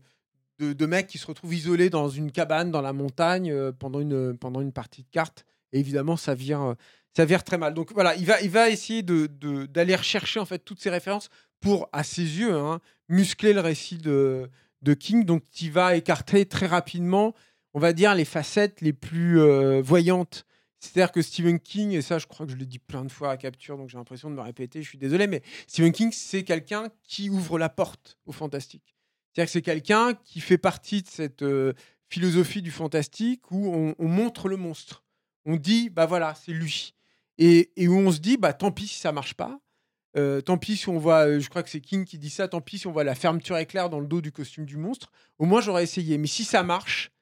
de, 0.60 0.72
de 0.72 0.86
mecs 0.86 1.08
qui 1.08 1.18
se 1.18 1.26
retrouvent 1.26 1.54
isolés 1.54 1.90
dans 1.90 2.08
une 2.08 2.30
cabane 2.30 2.70
dans 2.70 2.82
la 2.82 2.92
montagne 2.92 3.72
pendant, 3.72 4.00
une, 4.00 4.36
pendant 4.38 4.60
une 4.60 4.72
partie 4.72 5.02
de 5.02 5.08
cartes. 5.10 5.44
Et 5.72 5.80
évidemment, 5.80 6.16
ça 6.16 6.34
vire, 6.34 6.74
ça 7.16 7.24
vire 7.24 7.42
très 7.44 7.58
mal. 7.58 7.74
Donc 7.74 7.92
voilà, 7.92 8.14
il 8.16 8.26
va, 8.26 8.40
il 8.40 8.50
va 8.50 8.70
essayer 8.70 9.02
de- 9.02 9.26
de- 9.26 9.66
d'aller 9.66 9.96
rechercher 9.96 10.40
en 10.40 10.44
fait 10.44 10.60
toutes 10.60 10.80
ces 10.80 10.90
références 10.90 11.28
pour, 11.60 11.88
à 11.92 12.04
ses 12.04 12.22
yeux, 12.22 12.54
hein, 12.54 12.80
muscler 13.08 13.52
le 13.52 13.60
récit 13.60 13.98
de, 13.98 14.48
de 14.82 14.94
King. 14.94 15.24
Donc 15.24 15.42
il 15.60 15.72
va 15.72 15.96
écarter 15.96 16.46
très 16.46 16.66
rapidement, 16.66 17.34
on 17.74 17.80
va 17.80 17.92
dire, 17.92 18.14
les 18.14 18.24
facettes 18.24 18.80
les 18.80 18.92
plus 18.92 19.40
euh, 19.40 19.80
voyantes. 19.82 20.44
C'est-à-dire 20.82 21.12
que 21.12 21.20
Stephen 21.20 21.60
King, 21.60 21.90
et 21.92 22.00
ça 22.00 22.18
je 22.18 22.26
crois 22.26 22.46
que 22.46 22.52
je 22.52 22.56
l'ai 22.56 22.64
dit 22.64 22.78
plein 22.78 23.04
de 23.04 23.12
fois 23.12 23.30
à 23.32 23.36
capture, 23.36 23.76
donc 23.76 23.90
j'ai 23.90 23.98
l'impression 23.98 24.30
de 24.30 24.34
me 24.34 24.40
répéter, 24.40 24.82
je 24.82 24.88
suis 24.88 24.96
désolé, 24.96 25.26
mais 25.26 25.42
Stephen 25.66 25.92
King, 25.92 26.10
c'est 26.10 26.42
quelqu'un 26.42 26.88
qui 27.04 27.28
ouvre 27.28 27.58
la 27.58 27.68
porte 27.68 28.16
au 28.24 28.32
fantastique. 28.32 28.96
C'est-à-dire 29.34 29.46
que 29.48 29.52
c'est 29.52 29.62
quelqu'un 29.62 30.14
qui 30.24 30.40
fait 30.40 30.56
partie 30.56 31.02
de 31.02 31.08
cette 31.08 31.42
euh, 31.42 31.74
philosophie 32.08 32.62
du 32.62 32.70
fantastique 32.70 33.50
où 33.50 33.70
on, 33.74 33.94
on 33.98 34.08
montre 34.08 34.48
le 34.48 34.56
monstre. 34.56 35.04
On 35.44 35.56
dit, 35.56 35.90
bah 35.90 36.06
voilà, 36.06 36.34
c'est 36.34 36.52
lui. 36.52 36.94
Et, 37.40 37.72
où 37.88 37.94
on 37.94 38.12
se 38.12 38.18
dit, 38.18 38.36
bah 38.36 38.52
tant 38.52 38.70
pis 38.70 38.86
si 38.86 38.98
ça 38.98 39.12
marche 39.12 39.34
pas. 39.34 39.58
Euh, 40.16 40.40
tant 40.40 40.58
pis 40.58 40.76
si 40.76 40.88
on 40.88 40.98
voit, 40.98 41.26
euh, 41.26 41.40
je 41.40 41.48
crois 41.48 41.62
que 41.62 41.70
c'est 41.70 41.80
King 41.80 42.04
qui 42.04 42.18
dit 42.18 42.30
ça, 42.30 42.48
tant 42.48 42.60
pis 42.60 42.78
si 42.78 42.86
on 42.86 42.92
voit 42.92 43.04
la 43.04 43.14
fermeture 43.14 43.56
éclair 43.56 43.88
dans 43.88 43.98
le 43.98 44.06
dos 44.06 44.20
du 44.20 44.30
costume 44.30 44.66
du 44.66 44.76
monstre. 44.76 45.10
Au 45.38 45.46
moins 45.46 45.60
j'aurais 45.60 45.82
essayé. 45.82 46.18
Mais 46.18 46.26
si 46.26 46.44
ça 46.44 46.62
marche, 46.62 47.12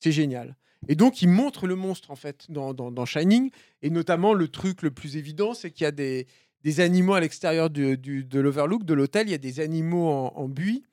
c'est 0.00 0.12
génial. 0.12 0.56
Et 0.88 0.94
donc 0.94 1.20
il 1.20 1.28
montre 1.28 1.66
le 1.66 1.74
monstre 1.74 2.10
en 2.10 2.16
fait 2.16 2.46
dans, 2.48 3.04
Shining. 3.04 3.50
Et 3.82 3.90
notamment 3.90 4.32
le 4.32 4.48
truc 4.48 4.80
le 4.82 4.90
plus 4.90 5.16
évident, 5.16 5.52
c'est 5.52 5.70
qu'il 5.70 5.84
y 5.84 5.88
a 5.88 5.92
des, 5.92 6.26
animaux 6.78 7.14
à 7.14 7.20
l'extérieur 7.20 7.68
de 7.68 8.40
l'Overlook, 8.40 8.84
de 8.84 8.94
l'hôtel. 8.94 9.28
Il 9.28 9.32
y 9.32 9.34
a 9.34 9.38
des 9.38 9.60
animaux 9.60 10.08
en 10.08 10.48
buis. 10.48 10.84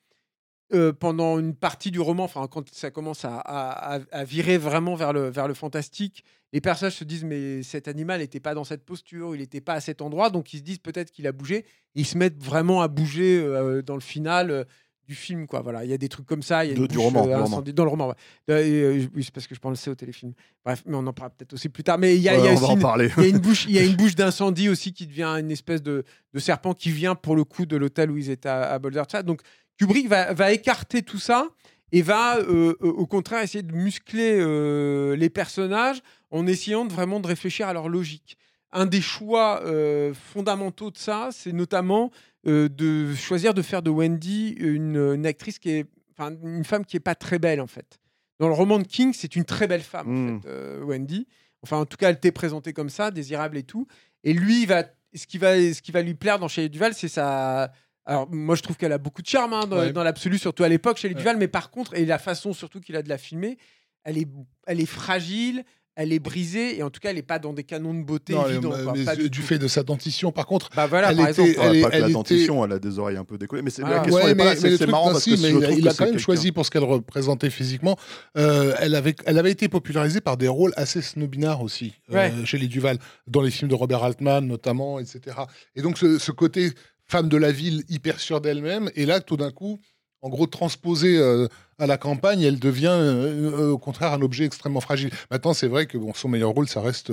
Euh, 0.73 0.91
pendant 0.91 1.37
une 1.39 1.53
partie 1.53 1.91
du 1.91 1.99
roman, 1.99 2.23
enfin 2.23 2.47
quand 2.49 2.67
ça 2.73 2.89
commence 2.89 3.25
à, 3.25 3.35
à- 3.37 3.95
à- 3.97 3.99
à 4.11 4.23
virer 4.23 4.57
vraiment 4.57 4.95
vers 4.95 5.13
le, 5.13 5.29
vers 5.29 5.47
le 5.47 5.53
fantastique, 5.53 6.23
les 6.51 6.61
personnages 6.61 6.95
se 6.95 7.03
disent 7.03 7.23
mais 7.25 7.61
cet 7.63 7.87
animal 7.87 8.21
n'était 8.21 8.39
pas 8.39 8.55
dans 8.55 8.63
cette 8.63 8.83
posture, 8.83 9.35
il 9.35 9.39
n'était 9.39 9.61
pas 9.61 9.73
à 9.73 9.81
cet 9.81 10.01
endroit, 10.01 10.29
donc 10.31 10.51
ils 10.53 10.57
se 10.59 10.63
disent 10.63 10.79
peut-être 10.79 11.11
qu'il 11.11 11.27
a 11.27 11.31
bougé. 11.31 11.65
Ils 11.93 12.05
se 12.07 12.17
mettent 12.17 12.43
vraiment 12.43 12.81
à 12.81 12.87
bouger 12.87 13.39
euh, 13.39 13.81
dans 13.83 13.93
le 13.95 14.01
final 14.01 14.49
euh, 14.49 14.63
du 15.05 15.15
film, 15.15 15.47
quoi. 15.47 15.61
Voilà, 15.61 15.83
il 15.83 15.91
y 15.91 15.93
a 15.93 15.97
des 15.97 16.07
trucs 16.09 16.25
comme 16.25 16.41
ça. 16.41 16.63
Il 16.65 16.69
y 16.69 16.71
a 16.71 16.75
De- 16.75 16.79
une 16.81 16.87
du 16.87 16.95
bouche, 16.95 17.03
roman, 17.05 17.27
euh, 17.27 17.61
dans 17.73 17.83
le 17.83 17.89
roman. 17.89 18.07
ouais. 18.07 18.15
Euh, 18.49 19.05
oui, 19.13 19.23
c'est 19.23 19.33
parce 19.33 19.47
que 19.47 19.53
je 19.53 19.59
pensais 19.59 19.89
au 19.91 19.95
téléfilm. 19.95 20.33
Bref, 20.65 20.81
mais 20.85 20.95
on 20.95 21.05
en 21.05 21.11
parlera 21.13 21.35
peut-être 21.35 21.53
aussi 21.53 21.67
plus 21.69 21.83
tard. 21.83 21.97
Mais 21.99 22.15
il 22.15 22.21
y 22.21 22.29
a, 22.29 22.35
y 22.37 22.53
aussi 22.55 22.71
une- 22.71 22.79
parler. 22.79 23.09
il 23.17 23.23
y 23.23 23.25
a 23.25 23.29
une 23.29 23.39
bouche, 23.39 23.65
il 23.65 23.71
y 23.73 23.79
a 23.79 23.83
une 23.83 23.95
bouche 23.97 24.15
d'incendie 24.15 24.69
aussi 24.69 24.93
qui 24.93 25.05
devient 25.05 25.35
une 25.39 25.51
espèce 25.51 25.83
de, 25.83 26.03
de 26.33 26.39
serpent 26.39 26.73
qui 26.73 26.89
vient 26.89 27.15
pour 27.15 27.35
le 27.35 27.43
coup 27.43 27.65
de 27.65 27.75
l'hôtel 27.75 28.09
où 28.11 28.17
ils 28.17 28.29
étaient 28.29 28.47
à, 28.49 28.71
à 28.71 28.79
Boulder. 28.79 29.03
Donc 29.25 29.41
Kubrick 29.79 30.07
va, 30.07 30.33
va 30.33 30.51
écarter 30.51 31.01
tout 31.01 31.19
ça 31.19 31.49
et 31.91 32.01
va 32.01 32.37
euh, 32.37 32.75
euh, 32.81 32.87
au 32.87 33.05
contraire 33.05 33.41
essayer 33.43 33.61
de 33.63 33.73
muscler 33.73 34.37
euh, 34.39 35.15
les 35.15 35.29
personnages 35.29 36.01
en 36.31 36.47
essayant 36.47 36.85
de 36.85 36.91
vraiment 36.93 37.19
de 37.19 37.27
réfléchir 37.27 37.67
à 37.67 37.73
leur 37.73 37.89
logique. 37.89 38.37
Un 38.71 38.85
des 38.87 39.01
choix 39.01 39.61
euh, 39.65 40.13
fondamentaux 40.13 40.89
de 40.89 40.97
ça, 40.97 41.29
c'est 41.31 41.51
notamment 41.53 42.11
de 42.45 43.13
choisir 43.15 43.53
de 43.53 43.61
faire 43.61 43.81
de 43.81 43.89
Wendy 43.89 44.49
une, 44.59 44.97
une 44.97 45.25
actrice 45.25 45.59
qui 45.59 45.69
est, 45.69 45.85
enfin, 46.11 46.35
une 46.43 46.65
femme 46.65 46.83
qui 46.83 46.97
est 46.97 46.99
pas 46.99 47.15
très 47.15 47.39
belle 47.39 47.61
en 47.61 47.67
fait. 47.67 47.99
Dans 48.39 48.47
le 48.49 48.53
roman 48.53 48.79
de 48.79 48.83
King, 48.87 49.13
c'est 49.13 49.35
une 49.37 49.45
très 49.45 49.67
belle 49.67 49.81
femme, 49.83 50.07
en 50.07 50.11
Mm. 50.11 50.41
fait, 50.41 50.47
euh, 50.49 50.83
Wendy. 50.83 51.27
Enfin, 51.61 51.77
en 51.77 51.85
tout 51.85 51.95
cas, 51.95 52.09
elle 52.09 52.19
t'est 52.19 52.33
présentée 52.33 52.73
comme 52.73 52.89
ça, 52.89 53.11
désirable 53.11 53.57
et 53.57 53.63
tout. 53.63 53.87
Et 54.25 54.33
lui, 54.33 54.63
il 54.63 54.67
va 54.67 54.83
ce 55.15 55.25
qui 55.27 55.37
va, 55.37 55.55
ce 55.55 55.81
qui 55.81 55.91
va 55.93 56.01
lui 56.01 56.15
plaire 56.15 56.37
dans 56.39 56.47
Shelley 56.49 56.67
Duval, 56.69 56.93
c'est 56.93 57.07
sa. 57.07 57.71
Alors, 58.05 58.27
moi, 58.31 58.55
je 58.55 58.61
trouve 58.61 58.75
qu'elle 58.77 58.91
a 58.91 58.97
beaucoup 58.97 59.21
de 59.21 59.27
charme 59.27 59.53
hein, 59.53 59.65
dans, 59.65 59.77
Ouais. 59.77 59.93
dans 59.93 60.03
l'absolu, 60.03 60.37
surtout 60.37 60.63
à 60.63 60.69
l'époque, 60.69 60.97
Shelley 60.97 61.13
Ouais. 61.15 61.19
Duval. 61.21 61.37
Mais 61.37 61.47
par 61.47 61.69
contre, 61.71 61.95
et 61.95 62.05
la 62.05 62.19
façon 62.19 62.53
surtout 62.53 62.81
qu'il 62.81 62.95
a 62.95 63.01
de 63.01 63.09
la 63.09 63.17
filmer, 63.17 63.57
elle 64.03 64.17
est, 64.17 64.27
elle 64.67 64.81
est 64.81 64.85
fragile, 64.85 65.63
elle 65.95 66.11
est 66.11 66.17
brisée, 66.19 66.75
et 66.79 66.81
en 66.81 66.89
tout 66.89 66.99
cas, 66.99 67.11
elle 67.11 67.17
n'est 67.17 67.21
pas 67.21 67.37
dans 67.37 67.53
des 67.53 67.63
canons 67.63 67.93
de 67.93 68.01
beauté 68.03 68.33
Non, 68.33 68.47
évidents. 68.47 68.73
mais- 68.75 68.83
quoi, 68.83 68.93
mais 68.97 69.05
pas 69.05 69.15
du, 69.15 69.41
fait 69.43 69.59
de 69.59 69.67
sa 69.67 69.83
dentition, 69.83 70.31
par 70.31 70.47
contre. 70.47 70.71
Bah 70.75 70.87
voilà, 70.87 71.11
elle 71.11 71.17
par 71.17 71.29
était- 71.29 71.43
exemple. 71.51 71.67
Elle 71.69 71.75
est- 71.77 71.81
pas 71.83 71.87
que 71.87 71.91
la 71.91 71.97
elle 71.99 72.03
était- 72.05 72.13
dentition, 72.13 72.65
elle 72.65 72.71
a 72.71 72.79
des 72.79 72.97
oreilles 72.97 73.17
un 73.17 73.23
peu 73.23 73.37
décollées. 73.37 73.61
Mais 73.61 73.69
c'est- 73.69 73.83
Ah. 73.85 73.89
la 73.91 73.99
question 73.99 74.15
Ouais, 74.25 74.31
est 74.31 74.35
pas 74.35 74.55
mais, 74.55 74.75
C'est 74.77 74.87
marrant 74.87 75.11
parce 75.11 75.23
si, 75.23 75.35
que 75.35 75.41
mais 75.41 75.51
je 75.51 75.71
il, 75.73 75.79
il 75.79 75.87
a 75.87 75.93
quand 75.93 76.05
même 76.05 76.17
choisi 76.17 76.51
pour 76.51 76.65
ce 76.65 76.71
qu'elle 76.71 76.83
représentait 76.83 77.51
physiquement. 77.51 77.95
Euh, 78.37 78.73
elle, 78.79 78.95
avait, 78.95 79.15
elle 79.27 79.37
avait 79.37 79.51
été 79.51 79.69
popularisée 79.69 80.19
par 80.19 80.35
des 80.35 80.47
rôles 80.47 80.73
assez 80.77 81.01
snobinards 81.03 81.61
aussi, 81.61 81.93
euh, 82.11 82.43
chez 82.43 82.57
les 82.57 82.67
Duval, 82.67 82.97
dans 83.27 83.41
les 83.43 83.51
films 83.51 83.69
de 83.69 83.75
Robert 83.75 84.03
Altman 84.03 84.47
notamment, 84.47 84.99
etc. 84.99 85.37
Et 85.75 85.83
donc 85.83 85.99
ce, 85.99 86.17
ce 86.17 86.31
côté 86.31 86.71
femme 87.13 87.29
de 87.29 87.37
la 87.37 87.51
ville 87.51 87.83
hyper 87.89 88.19
sûre 88.19 88.41
d'elle-même, 88.41 88.89
et 88.95 89.05
là 89.05 89.19
tout 89.19 89.37
d'un 89.37 89.51
coup, 89.51 89.79
en 90.23 90.29
gros 90.29 90.47
transposée 90.47 91.19
euh, 91.19 91.47
à 91.77 91.85
la 91.85 91.99
campagne, 91.99 92.41
elle 92.41 92.57
devient 92.57 92.87
euh, 92.87 93.51
euh, 93.51 93.69
au 93.69 93.77
contraire 93.77 94.13
un 94.13 94.21
objet 94.23 94.45
extrêmement 94.45 94.81
fragile. 94.81 95.11
Maintenant 95.29 95.53
c'est 95.53 95.67
vrai 95.67 95.85
que 95.85 95.99
bon, 95.99 96.11
son 96.15 96.27
meilleur 96.27 96.49
rôle, 96.49 96.67
ça 96.67 96.81
reste... 96.81 97.11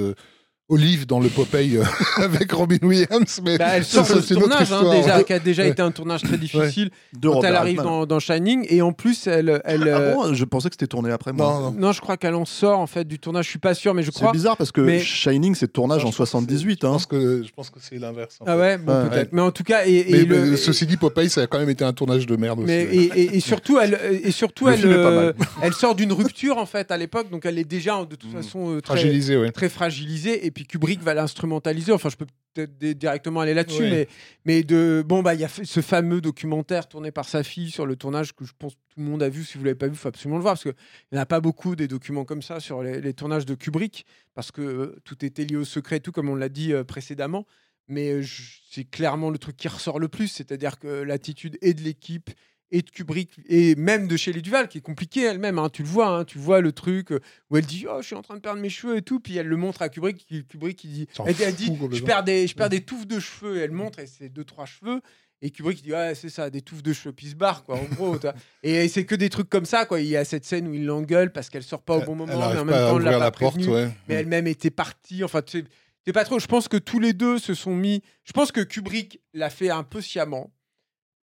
euh, 0.70 0.74
Olive 0.74 1.06
dans 1.06 1.20
le 1.20 1.28
Popeye 1.28 1.76
euh, 1.76 1.84
avec 2.18 2.50
Robin 2.52 2.78
Williams, 2.82 3.40
mais 3.44 3.58
Bah, 3.58 3.66
elle 3.74 3.84
ça, 3.84 4.04
sort 4.04 4.16
de 4.16 4.20
c'est 4.22 4.34
ce 4.34 4.38
tournage, 4.40 4.72
hein, 4.72 4.90
déjà, 4.90 5.22
qui 5.22 5.32
a 5.32 5.38
déjà 5.38 5.62
Ouais. 5.62 5.68
été 5.70 5.82
un 5.82 5.90
tournage 5.90 6.22
très 6.22 6.38
difficile. 6.38 6.90
de 7.12 7.28
Quand 7.28 7.34
Robert 7.36 7.50
elle 7.50 7.56
arrive 7.56 7.82
dans, 7.82 8.06
dans 8.06 8.18
Shining, 8.20 8.66
et 8.68 8.82
en 8.82 8.92
plus, 8.92 9.26
elle. 9.26 9.60
elle 9.64 9.82
Ah 9.92 9.98
euh, 9.98 10.14
bon 10.14 10.34
Je 10.34 10.44
pensais 10.44 10.68
que 10.68 10.74
c'était 10.74 10.86
tourné 10.86 11.10
après 11.10 11.32
moi. 11.32 11.46
Non, 11.52 11.60
non. 11.60 11.74
non, 11.78 11.92
je 11.92 12.00
crois 12.00 12.16
qu'elle 12.16 12.34
en 12.34 12.44
sort 12.44 12.78
en 12.78 12.86
fait 12.86 13.06
du 13.06 13.18
tournage. 13.18 13.44
Je 13.46 13.50
suis 13.50 13.58
pas 13.58 13.74
sûr, 13.74 13.94
mais 13.94 14.02
je 14.02 14.10
C'est 14.10 14.20
crois. 14.20 14.32
bizarre 14.32 14.56
parce 14.56 14.72
que 14.72 14.80
Mais- 14.80 15.00
Shining, 15.00 15.54
c'est 15.54 15.72
tournage 15.72 16.02
Non, 16.02 16.08
en 16.08 16.12
je 16.12 16.16
pense 16.16 16.30
que 16.30 16.38
c'est- 16.38 16.46
78. 16.46 16.78
Je 16.82 16.86
hein. 16.86 16.90
pense 16.92 17.06
que, 17.06 17.42
je 17.44 17.50
pense 17.54 17.70
que 17.70 17.78
c'est 17.80 17.98
l'inverse. 17.98 18.38
Ah 18.46 18.54
fait. 18.54 18.60
ouais, 18.60 18.78
bon, 18.78 18.92
Ouais. 19.02 19.08
peut-être. 19.10 19.32
Mais 19.32 19.42
en 19.42 19.50
tout 19.50 19.64
cas, 19.64 19.86
et, 19.86 19.92
et 20.08 20.12
Mais, 20.12 20.24
le- 20.24 20.44
mais 20.52 20.56
ceci 20.56 20.86
dit, 20.86 20.96
Popeye, 20.96 21.28
ça 21.30 21.42
a 21.42 21.46
quand 21.46 21.58
même 21.58 21.70
été 21.70 21.84
un 21.84 21.92
tournage 21.92 22.26
de 22.26 22.36
merde 22.36 22.60
aussi. 22.60 22.66
mais 22.68 22.86
ouais. 22.86 22.94
et, 22.94 23.20
et- 23.22 23.36
et 23.36 23.40
surtout, 23.40 23.78
elle, 23.78 23.98
et 24.24 24.30
surtout, 24.30 24.66
Le 24.68 24.72
elle, 24.74 24.84
euh, 24.86 25.32
sort 25.72 25.94
d'une 25.94 26.12
rupture 26.12 26.58
en 26.58 26.66
fait 26.66 26.90
à 26.90 26.96
l'époque, 26.96 27.30
donc 27.30 27.44
elle 27.46 27.58
est 27.58 27.64
déjà 27.64 28.04
de 28.08 28.14
toute 28.14 28.32
Mm. 28.32 28.36
façon 28.36 28.70
euh, 28.76 28.80
très, 28.80 28.94
Fragilisé, 28.94 29.36
ouais. 29.36 29.50
très 29.50 29.68
fragilisée. 29.68 30.46
Et 30.46 30.50
puis 30.60 30.66
Kubrick 30.66 31.00
va 31.00 31.14
l'instrumentaliser. 31.14 31.90
Enfin, 31.92 32.10
je 32.10 32.16
peux 32.16 32.26
peut-être 32.52 32.78
directement 32.98 33.40
aller 33.40 33.54
là-dessus, 33.54 33.82
Ouais. 33.82 33.90
mais 33.90 34.08
mais 34.44 34.62
de 34.62 35.02
bon 35.06 35.22
bah 35.22 35.34
il 35.34 35.40
y 35.40 35.44
a 35.44 35.48
ce 35.48 35.80
fameux 35.80 36.20
documentaire 36.20 36.86
tourné 36.86 37.10
par 37.10 37.26
sa 37.28 37.42
fille 37.42 37.70
sur 37.70 37.86
le 37.86 37.96
tournage 37.96 38.34
que 38.34 38.44
je 38.44 38.52
pense 38.58 38.74
que 38.74 38.80
tout 38.92 39.00
le 39.00 39.04
monde 39.06 39.22
a 39.22 39.28
vu. 39.30 39.44
Si 39.44 39.56
vous 39.56 39.64
l'avez 39.64 39.74
pas 39.76 39.86
vu, 39.86 39.92
il 39.92 39.98
faut 39.98 40.08
absolument 40.08 40.36
le 40.36 40.42
voir 40.42 40.54
parce 40.54 40.64
que 40.64 40.68
il 40.70 41.14
n'y 41.14 41.18
en 41.18 41.22
a 41.22 41.26
pas 41.26 41.40
beaucoup 41.40 41.76
des 41.76 41.88
documents 41.88 42.24
comme 42.26 42.42
ça 42.42 42.60
sur 42.60 42.82
les, 42.82 43.00
les 43.00 43.14
tournages 43.14 43.46
de 43.46 43.54
Kubrick 43.54 44.04
parce 44.34 44.50
que 44.52 44.60
euh, 44.60 44.96
tout 45.04 45.24
était 45.24 45.44
lié 45.44 45.56
au 45.56 45.64
secret, 45.64 45.96
et 45.96 46.00
tout 46.00 46.12
comme 46.12 46.28
on 46.28 46.34
l'a 46.36 46.48
dit 46.50 46.72
euh, 46.74 46.84
précédemment. 46.84 47.46
Mais 47.88 48.12
euh, 48.12 48.22
c'est 48.70 48.84
clairement 48.84 49.30
le 49.30 49.38
truc 49.38 49.56
qui 49.56 49.66
ressort 49.68 49.98
le 49.98 50.08
plus, 50.08 50.28
c'est-à-dire 50.28 50.78
que 50.78 50.86
l'attitude 50.88 51.56
et 51.62 51.72
de 51.74 51.80
l'équipe 51.80 52.30
et 52.72 52.82
de 52.82 52.90
Kubrick 52.90 53.40
et 53.48 53.74
même 53.74 54.06
de 54.08 54.16
chez 54.16 54.32
les 54.32 54.42
Duval 54.42 54.68
qui 54.68 54.78
est 54.78 54.82
compliquée 54.82 55.22
elle-même. 55.24 55.58
hein. 55.58 55.68
tu 55.70 55.82
le 55.82 55.88
vois, 55.88 56.08
hein, 56.08 56.24
tu 56.24 56.38
vois 56.38 56.60
le 56.60 56.72
truc 56.72 57.12
euh, 57.12 57.20
où 57.50 57.56
elle 57.56 57.66
dit 57.66 57.86
oh 57.90 57.98
je 58.00 58.06
suis 58.06 58.14
en 58.16 58.22
train 58.22 58.34
de 58.36 58.40
perdre 58.40 58.60
mes 58.60 58.68
cheveux 58.70 58.96
et 58.96 59.02
tout, 59.02 59.18
puis 59.20 59.36
elle 59.36 59.46
le 59.48 59.56
montre 59.56 59.82
à 59.82 59.88
Kubrick. 59.88 60.24
qui- 60.26 60.44
Kubrick 60.44 60.76
qui 60.78 60.88
dit 60.88 61.08
elle, 61.26 61.34
elle 61.42 61.54
dit 61.54 61.66
je 61.92 62.02
perds 62.04 62.24
des 62.24 62.46
je 62.46 62.54
perds 62.54 62.68
des 62.70 62.80
touffes 62.82 63.06
de 63.06 63.18
cheveux. 63.20 63.56
Et 63.58 63.60
elle 63.60 63.72
montre 63.72 63.98
et 63.98 64.06
c'est 64.06 64.28
deux 64.28 64.44
trois 64.44 64.66
cheveux. 64.66 65.00
Et 65.42 65.50
Kubrick 65.50 65.82
dit 65.82 65.92
ouais 65.92 66.14
c'est 66.14 66.28
ça 66.28 66.50
des 66.50 66.60
touffes 66.60 66.82
de 66.82 66.92
cheveux 66.92 67.14
puis 67.14 67.28
se 67.28 67.34
barre 67.34 67.64
quoi 67.64 67.76
en 67.76 67.84
gros. 67.94 68.16
et 68.62 68.86
c'est 68.88 69.04
que 69.06 69.14
des 69.14 69.30
trucs 69.30 69.48
comme 69.48 69.64
ça 69.64 69.84
quoi. 69.86 70.00
Il 70.00 70.06
y 70.06 70.16
a 70.16 70.24
cette 70.24 70.44
scène 70.44 70.68
où 70.68 70.74
il 70.74 70.84
l'engueule 70.84 71.32
parce 71.32 71.48
qu'elle 71.48 71.62
sort 71.62 71.82
pas 71.82 71.96
au 71.96 72.02
bon 72.02 72.14
moment, 72.14 72.32
Elle 72.32 72.38
mais 72.38 72.44
en 72.60 72.64
même 72.64 72.74
temps 72.74 72.98
l'a 73.18 73.30
porte, 73.30 73.56
ouais. 73.72 73.90
mais 74.08 74.14
elle-même 74.16 74.46
était 74.46 74.70
partie. 74.70 75.24
Enfin, 75.24 75.40
tu 75.42 75.64
sais, 76.06 76.12
pas 76.12 76.24
trop. 76.24 76.38
Je 76.38 76.46
pense 76.46 76.68
que 76.68 76.76
tous 76.76 77.00
les 77.00 77.12
deux 77.14 77.38
se 77.38 77.54
sont 77.54 77.74
mis. 77.74 78.02
Je 78.24 78.32
pense 78.32 78.52
que 78.52 78.60
Kubrick 78.60 79.20
l'a 79.32 79.48
fait 79.50 79.70
un 79.70 79.82
peu 79.82 80.00
sciemment. 80.00 80.52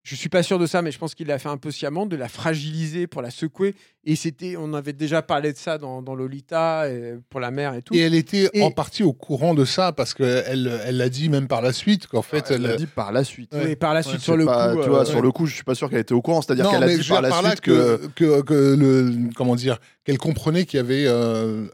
Je 0.04 0.14
suis 0.14 0.30
pas 0.30 0.42
sûr 0.42 0.58
de 0.58 0.66
ça, 0.66 0.80
mais 0.80 0.90
je 0.90 0.98
pense 0.98 1.14
qu'il 1.14 1.26
l'a 1.26 1.38
fait 1.38 1.50
un 1.50 1.58
peu 1.58 1.70
sciemment, 1.70 2.06
de 2.06 2.16
la 2.16 2.28
fragiliser 2.28 3.06
pour 3.06 3.20
la 3.20 3.30
secouer. 3.30 3.74
Et 4.04 4.16
c'était, 4.16 4.54
on 4.56 4.72
avait 4.72 4.94
déjà 4.94 5.20
parlé 5.20 5.52
de 5.52 5.58
ça 5.58 5.76
dans, 5.76 6.00
dans 6.00 6.14
Lolita 6.14 6.88
et 6.88 7.16
pour 7.28 7.40
la 7.40 7.50
mère 7.50 7.74
et 7.74 7.82
tout. 7.82 7.94
Et 7.94 7.98
elle 7.98 8.14
était 8.14 8.48
Et- 8.54 8.62
en 8.62 8.70
partie 8.70 9.02
au 9.02 9.12
courant 9.12 9.52
de 9.52 9.66
ça 9.66 9.92
parce 9.92 10.14
qu'elle 10.14 10.80
elle 10.86 10.96
l'a 10.96 11.08
dit 11.10 11.28
même 11.28 11.46
par 11.46 11.60
la 11.60 11.74
suite 11.74 12.06
qu'en 12.06 12.22
fait 12.22 12.50
Elle 12.50 12.62
l'a 12.62 12.70
elle. 12.70 12.76
dit 12.76 12.86
par 12.86 13.12
la 13.12 13.22
suite. 13.22 13.52
Et 13.54 13.76
par 13.76 13.92
la 13.92 14.02
suite, 14.02 14.14
Ouais, 14.16 14.20
sur 14.22 14.36
le 14.38 14.46
pas- 14.46 14.72
coup, 14.74 14.82
tu 14.82 14.88
vois, 14.88 15.02
euh, 15.02 15.04
sur 15.04 15.20
le 15.20 15.30
coup, 15.30 15.44
je 15.46 15.54
suis 15.54 15.64
pas 15.64 15.74
sûr 15.74 15.90
qu'elle 15.90 15.98
était 16.00 16.14
au 16.14 16.22
courant. 16.22 16.40
C'est-à-dire 16.40 16.70
qu'elle 16.70 16.82
a 16.84 16.96
dit 16.96 17.06
par 17.06 17.20
la 17.20 17.28
par 17.28 17.44
suite 17.46 17.60
que. 17.60 18.06
que, 18.14 18.40
que, 18.40 18.42
que 18.42 18.54
le 18.78 19.30
comment 19.36 19.56
dire 19.56 19.78
qu'elle 20.04 20.18
comprenait 20.18 20.64
qu'il 20.64 20.78
y 20.78 20.80
avait 20.80 21.04
euh, 21.06 21.66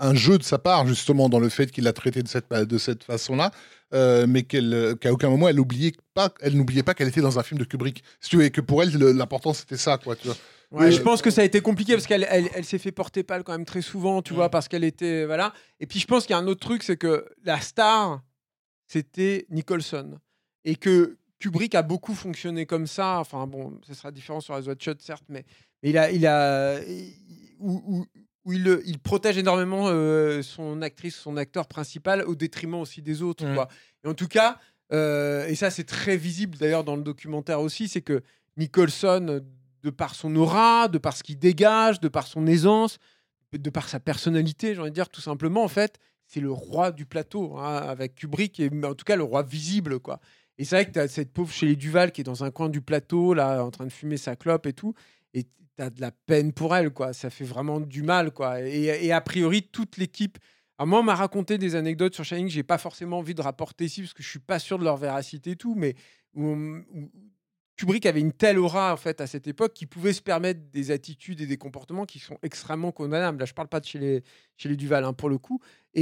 un 0.00 0.14
jeu 0.14 0.38
de 0.38 0.42
sa 0.42 0.58
part 0.58 0.86
justement 0.88 1.28
dans 1.28 1.38
le 1.38 1.50
fait 1.50 1.70
qu'il 1.70 1.84
l'a 1.84 1.92
traité 1.92 2.22
de 2.24 2.28
cette 2.28 2.50
de 2.52 2.78
cette 2.78 3.04
façon-là, 3.04 3.52
euh, 3.94 4.26
mais 4.28 4.42
qu'elle 4.44 4.72
euh, 4.74 4.94
qu'à 4.94 5.12
aucun 5.12 5.28
moment 5.30 5.48
elle 5.48 5.58
oubliait 5.60 5.92
pas 6.14 6.32
elle 6.40 6.56
n'oubliait 6.56 6.82
pas 6.82 6.94
qu'elle 6.94 7.08
était 7.08 7.20
dans 7.20 7.38
un 7.38 7.42
film 7.42 7.58
de 7.58 7.64
Kubrick. 7.64 8.02
Si 8.20 8.30
tu 8.30 8.36
veux, 8.36 8.44
et 8.44 8.50
que 8.50 8.60
pour 8.60 8.82
elle 8.82 8.92
le- 8.96 9.12
l'important 9.12 9.52
c'était 9.54 9.76
ça 9.76 9.98
quoi. 9.98 10.16
Tu 10.16 10.26
vois. 10.28 10.36
Ouais, 10.72 10.86
Euh, 10.86 10.90
je 10.92 11.00
pense 11.02 11.20
que 11.20 11.30
ça 11.30 11.40
a 11.40 11.44
été 11.44 11.60
compliqué 11.60 11.94
parce 11.94 12.06
qu'elle 12.06 12.26
elle, 12.30 12.48
elle 12.54 12.64
s'est 12.64 12.78
fait 12.78 12.92
porter 12.92 13.24
pâle 13.24 13.42
quand 13.42 13.52
même 13.52 13.64
très 13.64 13.82
souvent, 13.82 14.22
tu 14.22 14.34
vois, 14.34 14.50
parce 14.50 14.68
qu'elle 14.68 14.84
était 14.84 15.24
voilà. 15.26 15.52
Et 15.80 15.86
puis 15.86 15.98
je 15.98 16.06
pense 16.06 16.26
qu'il 16.26 16.34
y 16.34 16.38
a 16.38 16.38
un 16.38 16.46
autre 16.46 16.60
truc, 16.60 16.82
c'est 16.84 16.96
que 16.96 17.26
la 17.44 17.60
star, 17.60 18.22
c'était 18.86 19.46
Nicholson 19.50 20.18
et 20.64 20.76
que 20.76 21.16
Kubrick 21.38 21.74
a 21.74 21.82
beaucoup 21.82 22.14
fonctionné 22.14 22.66
comme 22.66 22.86
ça. 22.86 23.18
Enfin 23.18 23.46
bon, 23.46 23.78
ce 23.86 23.94
sera 23.94 24.10
différent 24.12 24.40
sur 24.40 24.56
les 24.58 24.64
Shot 24.78 24.92
certes, 25.00 25.24
mais, 25.28 25.44
mais 25.82 25.90
il 25.90 25.98
a 25.98 26.10
il 26.10 26.26
a 26.26 26.80
il- 26.84 27.14
où, 27.58 27.82
où- 27.86 28.06
où 28.44 28.52
il, 28.52 28.80
il 28.86 28.98
protège 28.98 29.38
énormément 29.38 29.88
euh, 29.88 30.42
son 30.42 30.82
actrice, 30.82 31.16
son 31.16 31.36
acteur 31.36 31.66
principal 31.66 32.22
au 32.22 32.34
détriment 32.34 32.76
aussi 32.76 33.02
des 33.02 33.22
autres. 33.22 33.46
Mm. 33.46 33.54
Quoi. 33.54 33.68
Et 34.04 34.08
en 34.08 34.14
tout 34.14 34.28
cas, 34.28 34.58
euh, 34.92 35.46
et 35.46 35.54
ça 35.54 35.70
c'est 35.70 35.84
très 35.84 36.16
visible 36.16 36.56
d'ailleurs 36.58 36.84
dans 36.84 36.96
le 36.96 37.02
documentaire 37.02 37.60
aussi, 37.60 37.88
c'est 37.88 38.00
que 38.00 38.22
Nicholson, 38.56 39.40
de 39.82 39.90
par 39.90 40.14
son 40.14 40.34
aura, 40.36 40.88
de 40.88 40.98
par 40.98 41.16
ce 41.16 41.22
qu'il 41.22 41.38
dégage, 41.38 42.00
de 42.00 42.08
par 42.08 42.26
son 42.26 42.46
aisance, 42.46 42.98
de 43.52 43.70
par 43.70 43.88
sa 43.88 44.00
personnalité, 44.00 44.74
j'ai 44.74 44.80
envie 44.80 44.90
de 44.90 44.94
dire 44.94 45.08
tout 45.08 45.20
simplement, 45.20 45.64
en 45.64 45.68
fait, 45.68 45.98
c'est 46.26 46.40
le 46.40 46.52
roi 46.52 46.92
du 46.92 47.06
plateau 47.06 47.56
hein, 47.58 47.76
avec 47.76 48.14
Kubrick, 48.14 48.60
et 48.60 48.70
mais 48.70 48.86
en 48.86 48.94
tout 48.94 49.04
cas 49.04 49.16
le 49.16 49.24
roi 49.24 49.42
visible, 49.42 49.98
quoi. 49.98 50.20
Et 50.58 50.64
c'est 50.64 50.76
vrai 50.76 50.86
que 50.86 50.92
tu 50.92 50.98
as 50.98 51.08
cette 51.08 51.32
pauvre 51.32 51.52
chez 51.52 51.66
les 51.66 51.76
Duval 51.76 52.12
qui 52.12 52.20
est 52.20 52.24
dans 52.24 52.44
un 52.44 52.50
coin 52.50 52.68
du 52.68 52.82
plateau, 52.82 53.32
là, 53.32 53.64
en 53.64 53.70
train 53.70 53.86
de 53.86 53.92
fumer 53.92 54.18
sa 54.18 54.36
clope 54.36 54.66
et 54.66 54.74
tout, 54.74 54.94
et 55.32 55.46
de 55.88 56.00
la 56.00 56.10
peine 56.10 56.52
pour 56.52 56.76
elle, 56.76 56.90
quoi. 56.90 57.14
Ça 57.14 57.30
fait 57.30 57.44
vraiment 57.44 57.80
du 57.80 58.02
mal, 58.02 58.32
quoi. 58.32 58.60
Et, 58.60 59.12
a 59.12 59.20
priori, 59.22 59.62
toute 59.62 59.96
l'équipe. 59.96 60.36
Alors 60.76 60.88
moi, 60.88 61.00
on 61.00 61.02
m'a 61.02 61.14
raconté 61.14 61.56
des 61.56 61.76
anecdotes 61.76 62.14
sur 62.14 62.24
Shining, 62.24 62.48
j'ai 62.48 62.62
pas 62.62 62.78
forcément 62.78 63.18
envie 63.18 63.34
de 63.34 63.42
rapporter 63.42 63.84
ici 63.84 64.02
parce 64.02 64.14
que 64.14 64.22
je 64.22 64.28
suis 64.28 64.38
pas 64.38 64.58
sûr 64.58 64.78
de 64.78 64.84
leur 64.84 64.96
véracité 64.96 65.52
et 65.52 65.56
tout, 65.56 65.74
mais 65.74 65.94
où, 66.34 66.76
Kubrick 67.80 68.04
avait 68.04 68.20
une 68.20 68.32
telle 68.32 68.58
aura 68.58 68.92
en 68.92 68.96
fait 68.98 69.22
à 69.22 69.26
cette 69.26 69.46
époque 69.46 69.72
qu'il 69.72 69.88
pouvait 69.88 70.12
se 70.12 70.20
permettre 70.20 70.60
des 70.70 70.90
attitudes 70.90 71.40
et 71.40 71.46
des 71.46 71.56
comportements 71.56 72.04
qui 72.04 72.18
sont 72.18 72.36
extrêmement 72.42 72.92
condamnables. 72.92 73.38
Là, 73.38 73.46
je 73.46 73.54
parle 73.54 73.68
pas 73.68 73.80
de 73.80 73.86
chez 73.86 73.98
les, 73.98 74.22
chez 74.58 74.68
les 74.68 74.76
Duval 74.76 75.02
hein, 75.04 75.14
pour 75.14 75.30
le 75.30 75.38
coup. 75.38 75.60
Euh, 75.96 76.00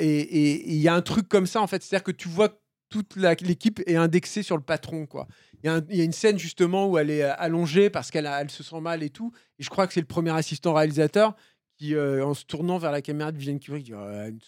et- 0.00 0.70
il 0.70 0.80
y 0.80 0.88
a 0.88 0.94
un 0.94 1.00
truc 1.00 1.26
comme 1.28 1.46
ça 1.46 1.62
en 1.62 1.66
fait, 1.66 1.82
c'est-à-dire 1.82 2.04
que 2.04 2.12
tu 2.12 2.28
vois 2.28 2.50
que 2.50 2.58
toute 2.90 3.16
l'équipe 3.16 3.80
est 3.86 3.96
indexée 3.96 4.42
sur 4.42 4.56
le 4.56 4.62
patron 4.62 5.06
quoi. 5.06 5.26
Il 5.64 5.70
y, 5.70 5.70
a 5.70 5.80
y 5.90 6.04
une 6.04 6.12
scène 6.12 6.38
justement 6.38 6.86
où 6.88 6.98
elle 6.98 7.10
est 7.10 7.22
euh, 7.24 7.32
allongée 7.38 7.88
parce 7.90 8.10
qu'elle 8.10 8.26
elle 8.26 8.50
se 8.50 8.62
sent 8.62 8.80
mal 8.80 9.02
et 9.02 9.08
tout. 9.10 9.32
Et 9.58 9.62
je 9.62 9.70
crois 9.70 9.86
que 9.86 9.92
c'est 9.94 10.00
le 10.00 10.06
premier 10.06 10.30
assistant 10.30 10.74
réalisateur 10.74 11.34
qui, 11.78 11.94
euh, 11.94 12.24
en 12.24 12.34
se 12.34 12.44
tournant 12.44 12.78
vers 12.78 12.92
la 12.92 13.00
caméra 13.02 13.32
de 13.32 13.38
Vivienne 13.38 13.58
Kubrick, 13.58 13.84
dit 13.86 13.92
une 13.92 14.38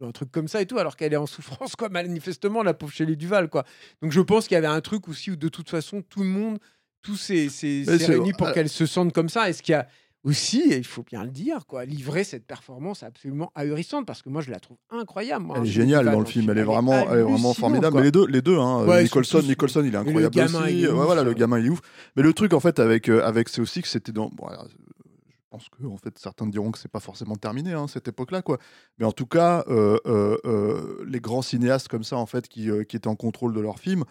un 0.00 0.10
truc 0.12 0.30
comme 0.32 0.48
ça 0.48 0.60
et 0.60 0.66
tout, 0.66 0.76
alors 0.78 0.96
qu'elle 0.96 1.12
est 1.14 1.16
en 1.16 1.24
souffrance, 1.26 1.76
quoi, 1.76 1.88
manifestement, 1.88 2.62
la 2.62 2.74
pauvre 2.74 2.92
chez 2.92 3.06
les 3.06 3.16
Duval, 3.16 3.48
quoi. 3.48 3.64
Donc 4.02 4.10
je 4.12 4.20
pense 4.20 4.48
qu'il 4.48 4.54
y 4.56 4.58
avait 4.58 4.66
un 4.66 4.80
truc 4.82 5.08
aussi 5.08 5.30
où 5.30 5.36
de 5.36 5.48
toute 5.48 5.70
façon, 5.70 6.02
tout 6.02 6.20
le 6.22 6.28
monde, 6.28 6.58
tout 7.00 7.16
s'est 7.16 7.48
s'est- 7.48 7.84
Mais 7.86 7.92
s'est 7.98 7.98
c'est- 8.06 8.12
réuni 8.12 8.32
pour 8.34 8.52
qu'elle 8.52 8.68
se 8.68 8.84
sente 8.84 9.12
comme 9.14 9.28
ça. 9.30 9.48
Et 9.48 9.52
ce 9.54 9.62
qui 9.62 9.72
a 9.72 9.86
aussi, 10.24 10.60
et 10.60 10.76
il 10.78 10.84
faut 10.84 11.02
bien 11.02 11.22
le 11.22 11.30
dire, 11.30 11.66
quoi, 11.66 11.84
livré 11.84 12.24
cette 12.24 12.46
performance 12.46 13.02
absolument 13.02 13.52
ahurissante, 13.54 14.06
parce 14.06 14.22
que 14.22 14.28
moi 14.30 14.40
je 14.42 14.50
la 14.50 14.58
trouve 14.58 14.78
incroyable. 14.90 15.44
moi, 15.44 15.56
Elle 15.58 15.64
est 15.64 15.66
Shelley 15.66 15.82
géniale 15.86 16.00
Duvall 16.00 16.14
dans 16.14 16.20
le 16.20 16.26
film, 16.26 16.50
elle 16.50 16.58
est 16.58 16.62
vraiment, 16.62 16.92
elle 17.12 17.18
est 17.18 17.22
vraiment 17.22 17.54
formidable. 17.54 17.92
quoi. 17.92 18.00
Mais 18.00 18.06
les 18.06 18.10
deux, 18.12 18.26
les 18.26 18.42
deux, 18.42 18.58
hein. 18.58 18.84
Ouais, 18.86 19.02
Nicholson, 19.04 19.40
tous- 19.40 19.46
Nicholson, 19.48 19.80
il 19.82 19.88
est 19.88 19.90
le 19.92 19.98
incroyable 19.98 20.38
aussi. 20.40 20.54
il 20.78 20.84
est 20.84 20.86
Ouais, 20.88 20.92
ouf, 20.98 21.04
voilà, 21.06 21.22
le 21.22 21.32
gamin, 21.34 21.58
il 21.58 21.66
est 21.66 21.70
ouf. 21.70 21.80
Mais 22.16 22.22
le 22.22 22.32
truc, 22.32 22.52
en 22.54 22.60
fait, 22.60 22.78
avec, 22.80 23.08
euh, 23.08 23.22
avec 23.24 23.48
c'est 23.48 23.60
aussi 23.60 23.82
que 23.82 23.88
c'était 23.88 24.12
dans. 24.12 24.28
bon, 24.30 24.46
alors, 24.46 24.66
je 24.68 24.76
pense 25.50 25.68
que, 25.68 25.86
en 25.86 25.96
fait, 25.98 26.18
certains 26.18 26.46
diront 26.46 26.70
que 26.72 26.78
c'est 26.78 26.90
pas 26.90 27.00
forcément 27.00 27.36
terminé, 27.36 27.72
hein, 27.74 27.86
cette 27.86 28.08
époque-là, 28.08 28.42
quoi. 28.42 28.58
Mais 28.98 29.04
en 29.04 29.12
tout 29.12 29.26
cas, 29.26 29.64
euh, 29.68 29.98
euh, 30.06 30.36
euh, 30.46 31.04
les 31.06 31.20
grands 31.20 31.42
cinéastes 31.42 31.88
comme 31.88 32.02
ça, 32.02 32.16
en 32.16 32.26
fait, 32.26 32.48
qui, 32.48 32.70
qui 32.88 32.96
étaient 32.96 33.06
en 33.08 33.14
contrôle 33.16 33.52
de 33.54 33.60
leurs 33.60 33.78
films. 33.78 34.04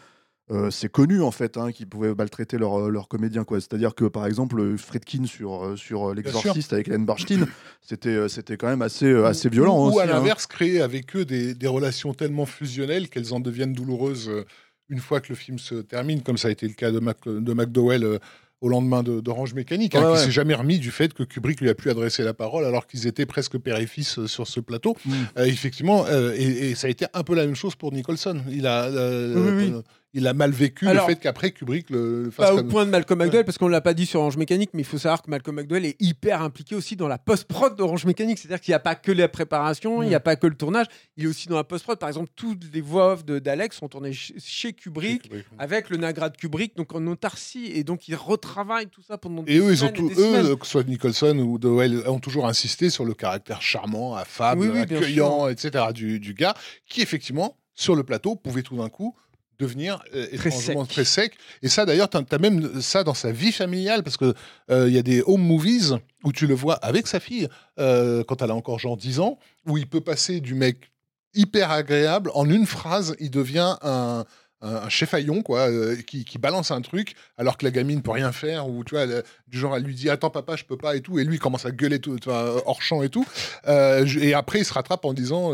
Euh, 0.51 0.69
c'est 0.71 0.89
connu 0.91 1.21
en 1.21 1.31
fait 1.31 1.57
hein, 1.57 1.71
qu'ils 1.71 1.87
pouvaient 1.87 2.13
maltraiter 2.13 2.57
leurs 2.57 2.89
leur 2.89 3.07
comédiens 3.07 3.43
quoi. 3.45 3.59
C'est-à-dire 3.61 3.95
que 3.95 4.05
par 4.05 4.25
exemple 4.25 4.59
euh, 4.59 4.77
Friedkin 4.77 5.25
sur 5.25 5.63
euh, 5.63 5.75
sur 5.77 6.09
euh, 6.09 6.13
l'exorciste 6.13 6.73
avec 6.73 6.87
Hélène 6.89 7.05
Barstein, 7.05 7.45
c'était 7.81 8.09
euh, 8.09 8.27
c'était 8.27 8.57
quand 8.57 8.67
même 8.67 8.81
assez 8.81 9.05
euh, 9.05 9.25
assez 9.25 9.47
violent 9.49 9.77
Ou, 9.85 9.87
aussi. 9.89 9.99
à 9.99 10.03
hein. 10.03 10.05
l'inverse, 10.07 10.45
créer 10.47 10.81
avec 10.81 11.15
eux 11.15 11.23
des, 11.25 11.53
des 11.55 11.67
relations 11.67 12.13
tellement 12.13 12.45
fusionnelles 12.45 13.09
qu'elles 13.09 13.33
en 13.33 13.39
deviennent 13.39 13.73
douloureuses 13.73 14.27
euh, 14.29 14.43
une 14.89 14.99
fois 14.99 15.21
que 15.21 15.29
le 15.29 15.35
film 15.35 15.59
se 15.59 15.75
termine, 15.75 16.21
comme 16.21 16.37
ça 16.37 16.49
a 16.49 16.51
été 16.51 16.67
le 16.67 16.73
cas 16.73 16.91
de, 16.91 16.99
Mac, 16.99 17.17
de 17.25 17.53
McDowell 17.53 18.03
euh, 18.03 18.19
au 18.59 18.67
lendemain 18.67 19.01
de- 19.01 19.21
d'Orange 19.21 19.53
Mécanique, 19.53 19.95
hein, 19.95 19.99
Ouais, 20.01 20.05
qui 20.07 20.11
ouais. 20.19 20.25
s'est 20.25 20.31
jamais 20.31 20.53
remis 20.53 20.77
du 20.77 20.91
fait 20.91 21.13
que 21.13 21.23
Kubrick 21.23 21.61
lui 21.61 21.69
a 21.69 21.73
pu 21.73 21.89
adresser 21.89 22.21
la 22.23 22.33
parole 22.33 22.65
alors 22.65 22.85
qu'ils 22.85 23.07
étaient 23.07 23.25
presque 23.25 23.57
père 23.57 23.79
et 23.79 23.87
fils 23.87 24.19
euh, 24.19 24.27
sur 24.27 24.45
ce 24.47 24.59
plateau. 24.59 24.95
Mm. 25.05 25.11
Euh, 25.39 25.45
effectivement, 25.45 26.05
euh, 26.07 26.33
et, 26.35 26.71
et 26.71 26.75
ça 26.75 26.87
a 26.87 26.89
été 26.89 27.05
un 27.13 27.23
peu 27.23 27.33
la 27.33 27.45
même 27.45 27.55
chose 27.55 27.75
pour 27.75 27.91
Nicholson. 27.93 28.41
Il 28.51 28.67
a, 28.67 28.83
euh, 28.85 29.33
Oui, 29.57 29.63
oui. 29.65 29.71
euh, 29.73 29.81
il 30.15 30.27
a 30.27 30.33
mal 30.33 30.51
vécu 30.51 30.87
Alors- 30.87 31.07
le 31.07 31.13
fait 31.15 31.19
qu'après 31.19 31.51
Kubrick 31.51 31.89
le, 31.89 32.29
fasse 32.31 32.49
Pas 32.51 32.55
au 32.55 32.63
point 32.63 32.85
de 32.85 32.91
Malcolm 32.91 33.19
McDowell, 33.19 33.45
parce 33.45 33.57
qu'on 33.57 33.65
ne 33.67 33.71
l'a 33.71 33.81
pas 33.81 33.93
dit 33.93 34.05
sur 34.05 34.19
Orange 34.19 34.37
Mécanique, 34.37 34.69
mais 34.73 34.81
il 34.81 34.85
faut 34.85 34.97
savoir 34.99 35.21
que 35.23 35.29
Malcolm 35.31 35.55
McDowell 35.57 35.85
est 35.85 35.95
hyper 35.99 36.41
impliqué 36.41 36.75
aussi 36.75 36.95
dans 36.95 37.07
la 37.07 37.17
post-prod 37.17 37.75
d'Orange 37.75 38.05
Mécanique. 38.05 38.37
C'est-à-dire 38.37 38.61
qu'il 38.61 38.71
n'y 38.71 38.75
a 38.75 38.79
pas 38.79 38.95
que 38.95 39.11
la 39.11 39.27
préparation, 39.27 40.03
il 40.03 40.09
n'y 40.09 40.15
a 40.15 40.19
pas 40.19 40.35
que 40.35 40.45
le 40.47 40.55
tournage, 40.55 40.85
il 41.17 41.23
est 41.23 41.27
aussi 41.27 41.47
dans 41.47 41.55
la 41.55 41.63
post-prod. 41.63 41.97
Par 41.97 42.09
exemple, 42.09 42.29
toutes 42.35 42.63
les 42.73 42.81
voix 42.81 43.13
off 43.13 43.25
de- 43.25 43.39
d'Alex 43.39 43.77
sont 43.77 43.87
tournées 43.87 44.13
ch- 44.13 44.33
chez 44.37 44.73
Kubrick, 44.73 45.23
Kubrick. 45.23 45.45
avec 45.57 45.89
le 45.89 45.97
Nagra 45.97 46.29
de 46.29 46.37
Kubrick, 46.37 46.77
donc 46.77 46.93
en 46.93 47.05
autarcie. 47.07 47.65
Et 47.73 47.83
donc, 47.83 48.07
ils 48.07 48.15
retravaillent 48.15 48.89
tout 48.89 49.01
ça 49.01 49.17
pendant 49.17 49.41
Et 49.43 49.45
des 49.55 49.59
eux, 49.59 49.71
ils 49.71 49.83
ont 49.83 49.89
tout, 49.89 50.09
semaines. 50.13 50.45
eux, 50.45 50.55
que 50.55 50.65
ce 50.65 50.71
soit 50.73 50.83
Nicholson 50.87 51.37
ou 51.39 51.57
Dowell, 51.57 52.03
ont 52.07 52.19
toujours 52.19 52.45
insisté 52.47 52.89
sur 52.91 53.05
le 53.05 53.13
caractère 53.15 53.61
charmant, 53.61 54.15
affable, 54.15 54.61
Oui, 54.69 54.79
accueillant, 54.79 55.47
etc. 55.47 55.85
Du, 55.93 56.19
du 56.19 56.33
gars, 56.35 56.53
qui 56.87 57.01
effectivement, 57.01 57.57
sur 57.75 57.95
le 57.95 58.03
plateau, 58.03 58.35
pouvait 58.35 58.61
tout 58.61 58.77
d'un 58.77 58.89
coup 58.89 59.15
devenir 59.59 60.03
euh, 60.15 60.25
Très 60.37 60.51
sec. 60.51 60.77
très 60.89 61.05
sec. 61.05 61.33
Et 61.61 61.69
ça, 61.69 61.85
d'ailleurs, 61.85 62.09
tu 62.09 62.17
as 62.17 62.37
même 62.39 62.81
ça 62.81 63.03
dans 63.03 63.13
sa 63.13 63.31
vie 63.31 63.51
familiale, 63.51 64.03
parce 64.03 64.17
que 64.17 64.33
euh, 64.71 64.87
il 64.87 64.93
y 64.93 64.97
a 64.97 65.03
des 65.03 65.21
home 65.25 65.41
movies 65.41 65.97
où 66.23 66.31
tu 66.31 66.47
le 66.47 66.53
vois 66.53 66.75
avec 66.75 67.07
sa 67.07 67.19
fille, 67.19 67.47
euh, 67.79 68.23
quand 68.23 68.41
elle 68.41 68.51
a 68.51 68.55
encore 68.55 68.79
genre 68.79 68.97
10 68.97 69.19
ans, 69.19 69.37
où 69.67 69.77
il 69.77 69.87
peut 69.87 70.01
passer 70.01 70.39
du 70.41 70.53
mec 70.55 70.91
hyper 71.33 71.71
agréable, 71.71 72.29
en 72.33 72.49
une 72.49 72.65
phrase, 72.65 73.15
il 73.19 73.31
devient 73.31 73.75
un 73.81 74.25
un 74.65 74.87
chef 74.87 75.13
haillon 75.13 75.41
quoi 75.41 75.69
euh, 75.69 75.97
qui, 76.07 76.23
qui 76.23 76.37
balance 76.37 76.71
un 76.71 76.79
truc 76.79 77.15
alors 77.35 77.57
que 77.57 77.65
la 77.65 77.71
gamine 77.71 78.01
peut 78.01 78.11
rien 78.11 78.31
faire 78.31 78.69
ou 78.69 78.85
tu 78.85 78.95
vois 78.95 79.03
elle- 79.03 79.23
du 79.49 79.59
genre 79.59 79.75
elle 79.75 79.83
lui 79.83 79.93
dit 79.93 80.09
attends 80.09 80.29
papa 80.29 80.55
je 80.55 80.63
peux 80.63 80.77
pas 80.77 80.95
et 80.95 81.01
tout 81.01 81.19
et 81.19 81.25
lui 81.25 81.35
il 81.35 81.39
commence 81.39 81.65
à 81.65 81.71
gueuler 81.71 81.99
tout 81.99 82.17
hors 82.29 82.81
champ 82.81 83.03
et 83.03 83.09
tout 83.09 83.25
et 83.67 84.33
après 84.33 84.59
il 84.59 84.63
se 84.65 84.71
rattrape 84.71 85.03
en 85.03 85.11
disant 85.13 85.51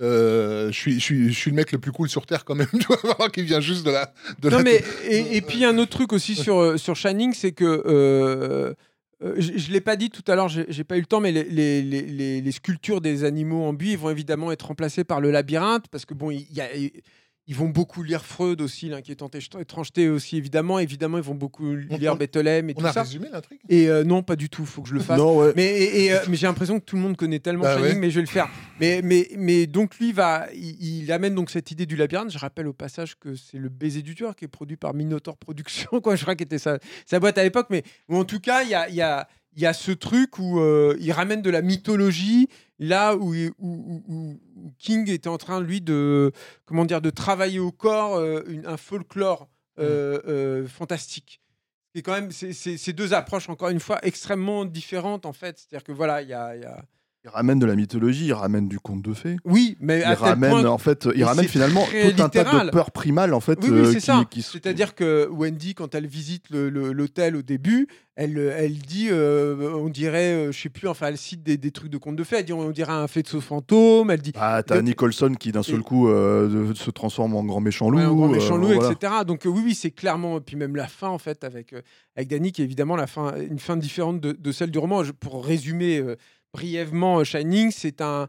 euh, 0.00 0.70
je 0.72 0.76
suis 0.76 0.94
je 0.94 0.98
suis 1.04 1.32
je 1.32 1.38
suis 1.38 1.50
le 1.50 1.56
mec 1.56 1.72
le 1.72 1.78
plus 1.78 1.92
cool 1.92 2.08
sur 2.08 2.24
terre 2.26 2.44
quand 2.44 2.54
même 2.54 2.68
tu 2.80 2.86
vois 2.86 2.98
alors 3.16 3.30
qu'il 3.30 3.44
vient 3.44 3.60
juste 3.60 3.84
de 3.84 3.90
la 3.90 4.12
de 4.40 4.48
Non, 4.50 4.58
la- 4.58 4.62
mais 4.64 4.82
et, 5.08 5.36
et 5.36 5.40
puis 5.42 5.64
un 5.64 5.76
autre 5.78 5.90
truc 5.90 6.12
aussi 6.12 6.34
sur, 6.34 6.58
euh, 6.58 6.76
sur 6.78 6.96
Shining, 6.96 7.32
c'est 7.34 7.52
que 7.52 7.82
euh, 7.86 8.74
je 9.36 9.52
je 9.58 9.70
l'ai 9.70 9.82
pas 9.82 9.96
dit 9.96 10.08
tout 10.08 10.24
à 10.30 10.34
l'heure, 10.34 10.48
j'ai 10.48 10.84
pas 10.84 10.96
eu 10.96 11.00
le 11.00 11.06
temps, 11.06 11.20
mais 11.20 11.30
les, 11.32 11.44
les, 11.44 11.82
les- 11.82 12.02
les- 12.02 12.40
les 12.40 12.52
sculptures 12.52 13.02
des 13.02 13.24
animaux 13.24 13.64
en 13.64 13.74
buis 13.74 13.94
vont 13.96 14.08
évidemment 14.08 14.50
être 14.50 14.66
remplacées 14.68 15.04
par 15.04 15.20
le 15.20 15.30
labyrinthe 15.30 15.88
parce 15.90 16.06
que 16.06 16.14
bon, 16.14 16.30
il 16.30 16.46
y 16.52 16.60
a- 16.62 16.68
ils 17.50 17.56
vont 17.56 17.68
beaucoup 17.68 18.04
lire 18.04 18.24
Freud 18.24 18.60
aussi, 18.60 18.88
l'inquiétante 18.88 19.34
étrangeté 19.58 20.08
aussi 20.08 20.36
évidemment. 20.36 20.78
Évidemment, 20.78 21.18
ils 21.18 21.24
vont 21.24 21.34
beaucoup 21.34 21.74
lire 21.74 22.14
Bethléem 22.16 22.70
et 22.70 22.74
on 22.76 22.80
tout 22.80 22.86
a 22.86 22.92
ça. 22.92 23.02
résumé 23.02 23.26
l'intrigue? 23.32 23.58
Et 23.68 23.88
euh, 23.88 24.04
non, 24.04 24.22
pas 24.22 24.36
du 24.36 24.48
tout. 24.48 24.64
Faut 24.64 24.82
que 24.82 24.88
je 24.88 24.94
le 24.94 25.00
fasse. 25.00 25.18
Non, 25.18 25.36
ouais. 25.36 25.52
Mais, 25.56 25.66
et- 25.66 26.04
et, 26.04 26.12
euh, 26.12 26.18
mais 26.28 26.36
j'ai 26.36 26.46
l'impression 26.46 26.78
que 26.78 26.84
tout 26.84 26.94
le 26.94 27.02
monde 27.02 27.16
connaît 27.16 27.40
tellement 27.40 27.64
Bah 27.64 27.74
Shining, 27.76 27.94
ouais. 27.94 27.98
mais 27.98 28.10
je 28.10 28.14
vais 28.14 28.20
le 28.20 28.28
faire. 28.28 28.48
Mais, 28.78 29.00
mais, 29.02 29.28
mais 29.36 29.66
donc 29.66 29.98
lui 29.98 30.12
va, 30.12 30.46
il, 30.54 31.02
il 31.02 31.10
amène 31.10 31.34
donc 31.34 31.50
cette 31.50 31.72
idée 31.72 31.86
du 31.86 31.96
labyrinthe. 31.96 32.30
Je 32.30 32.38
rappelle 32.38 32.68
au 32.68 32.72
passage 32.72 33.16
que 33.18 33.34
c'est 33.34 33.58
le 33.58 33.68
baiser 33.68 34.02
du 34.02 34.14
tueur 34.14 34.36
qui 34.36 34.44
est 34.44 34.48
produit 34.48 34.76
par 34.76 34.94
Minotaur 34.94 35.36
Productions, 35.36 36.00
quoi. 36.02 36.14
Je 36.14 36.22
crois 36.22 36.36
que 36.36 36.44
c'était 36.44 36.58
sa, 36.58 36.78
sa 37.04 37.18
boîte 37.18 37.36
à 37.36 37.42
l'époque, 37.42 37.66
mais 37.70 37.82
en 38.08 38.24
tout 38.24 38.38
cas, 38.38 38.62
il 38.62 38.70
y 38.70 38.74
a, 38.74 38.88
il 38.88 38.94
y 38.94 39.02
a, 39.02 39.26
il 39.56 39.62
y 39.62 39.66
a 39.66 39.72
ce 39.72 39.90
truc 39.90 40.38
où 40.38 40.60
euh, 40.60 40.96
il 41.00 41.10
ramène 41.10 41.42
de 41.42 41.50
la 41.50 41.62
mythologie 41.62 42.48
là 42.80 43.14
où, 43.14 43.32
où- 43.34 43.52
où- 43.58 44.02
où- 44.08 44.40
où 44.56 44.72
King 44.78 45.08
était 45.08 45.28
en 45.28 45.38
train 45.38 45.60
lui 45.60 45.80
de 45.80 46.32
comment 46.64 46.84
dire 46.84 47.00
de 47.00 47.10
travailler 47.10 47.60
au 47.60 47.70
corps 47.70 48.16
euh, 48.16 48.42
une- 48.48 48.66
un 48.66 48.76
folklore 48.76 49.48
euh, 49.78 50.20
euh, 50.26 50.66
fantastique. 50.66 51.40
Et 51.94 52.02
quand 52.02 52.12
même, 52.12 52.30
c'est- 52.32 52.92
deux 52.92 53.14
approches, 53.14 53.48
encore 53.48 53.68
une 53.70 53.80
fois, 53.80 53.98
extrêmement 54.02 54.64
différentes, 54.64 55.24
en 55.26 55.32
fait. 55.32 55.58
C'est-à-dire 55.58 55.84
que 55.84 55.92
voilà, 55.92 56.22
il 56.22 56.28
y 56.28 56.32
a. 56.34 56.56
il 56.56 56.62
y 56.62 56.64
a- 56.64 56.84
Il 57.22 57.28
ramène 57.28 57.58
de 57.58 57.66
la 57.66 57.76
mythologie, 57.76 58.28
il 58.28 58.32
ramène 58.32 58.66
du 58.66 58.78
conte 58.80 59.02
de 59.02 59.12
fées. 59.12 59.36
Oui, 59.44 59.76
mais 59.78 59.98
Il 59.98 60.04
à 60.04 60.16
tel 60.16 60.24
ramène, 60.30 60.50
point- 60.52 60.64
en 60.64 60.78
fait, 60.78 61.06
il 61.14 61.22
ramène 61.22 61.46
finalement 61.48 61.84
tout 61.84 62.22
un 62.22 62.28
tas 62.30 62.64
de 62.64 62.70
peurs 62.70 62.90
primales, 62.92 63.34
en 63.34 63.40
fait. 63.40 63.58
Oui, 63.62 63.68
oui, 63.70 63.78
euh, 63.80 63.84
c'est 63.92 63.96
qui- 63.96 64.00
ça. 64.00 64.24
qui 64.30 64.40
se- 64.40 64.52
C'est-à-dire 64.52 64.94
que 64.94 65.28
Wendy, 65.30 65.74
quand 65.74 65.94
elle 65.94 66.06
visite 66.06 66.44
l'hôtel 66.48 67.36
au 67.36 67.42
début, 67.42 67.88
elle, 68.16 68.38
elle 68.56 68.78
dit, 68.78 69.08
euh, 69.10 69.74
on 69.76 69.90
dirait, 69.90 70.32
euh, 70.32 70.52
je 70.52 70.58
sais 70.62 70.68
plus, 70.70 70.88
enfin, 70.88 71.08
elle 71.08 71.18
cite 71.18 71.42
des, 71.42 71.58
des 71.58 71.70
trucs 71.72 71.90
de 71.90 71.98
contes 71.98 72.16
de 72.16 72.24
fées. 72.24 72.36
Elle 72.38 72.46
dit, 72.46 72.54
on 72.54 72.70
dirait 72.70 72.92
un 72.92 73.06
fait 73.06 73.22
de 73.22 73.28
saut 73.28 73.42
fantôme. 73.42 74.10
Elle 74.10 74.22
dit, 74.22 74.32
Ah, 74.36 74.62
t'as 74.66 74.80
Nicholson 74.80 75.34
qui 75.38 75.52
d'un 75.52 75.62
seul 75.62 75.80
coup 75.82 76.08
euh, 76.08 76.68
de- 76.70 76.74
se 76.74 76.90
transforme 76.90 77.34
en 77.36 77.44
grand 77.44 77.60
méchant 77.60 77.90
loup. 77.90 77.98
Ouais, 77.98 78.04
un 78.04 78.14
grand 78.14 78.28
méchant 78.28 78.56
loup, 78.56 78.68
voilà. 78.72 78.92
etc. 78.92 79.12
Donc 79.26 79.42
oui, 79.44 79.60
oui, 79.62 79.74
c'est 79.74 79.90
clairement. 79.90 80.40
Puis 80.40 80.56
même 80.56 80.74
la 80.74 80.86
fin, 80.88 81.08
en 81.08 81.18
fait, 81.18 81.44
avec, 81.44 81.74
avec 82.16 82.28
Danny, 82.28 82.50
qui 82.52 82.62
est 82.62 82.64
évidemment 82.64 82.96
la 82.96 83.06
fin, 83.06 83.34
une 83.36 83.58
fin 83.58 83.76
différente 83.76 84.20
de, 84.22 84.32
de 84.32 84.52
celle 84.52 84.70
du 84.70 84.78
roman. 84.78 85.04
Je- 85.04 85.12
pour 85.12 85.44
résumer 85.44 86.02
brièvement, 86.52 87.20
euh, 87.20 87.24
Shining, 87.24 87.70
c'est 87.70 88.00
un, 88.00 88.28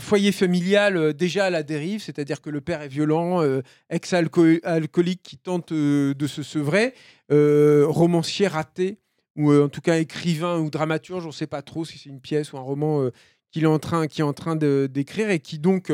foyer 0.00 0.32
familial 0.32 0.96
euh, 0.96 1.12
déjà 1.12 1.44
à 1.44 1.50
la 1.50 1.62
dérive, 1.62 2.02
c'est-à-dire 2.02 2.40
que 2.40 2.50
le 2.50 2.60
père 2.60 2.82
est 2.82 2.88
violent, 2.88 3.40
euh, 3.42 3.62
ex-alcoolique 3.88 5.22
qui 5.22 5.36
tente 5.36 5.72
de 5.72 6.26
se 6.26 6.42
sevrer, 6.42 6.94
romancier 7.30 8.48
raté, 8.48 8.98
ou 9.36 9.52
en 9.52 9.68
tout 9.68 9.80
cas 9.80 9.98
écrivain 9.98 10.58
ou 10.58 10.70
dramaturge, 10.70 11.24
on 11.24 11.28
ne 11.28 11.32
sait 11.32 11.46
pas 11.46 11.62
trop 11.62 11.84
si 11.84 11.98
c'est 11.98 12.10
une 12.10 12.20
pièce 12.20 12.52
ou 12.52 12.58
un 12.58 12.62
roman 12.62 13.08
qu'il 13.50 13.62
est 13.62 13.66
en 13.66 13.78
train, 13.78 14.06
qui 14.06 14.20
est 14.20 14.24
en 14.24 14.34
train 14.34 14.56
d'écrire 14.56 15.30
et 15.30 15.38
qui 15.38 15.58
donc 15.58 15.90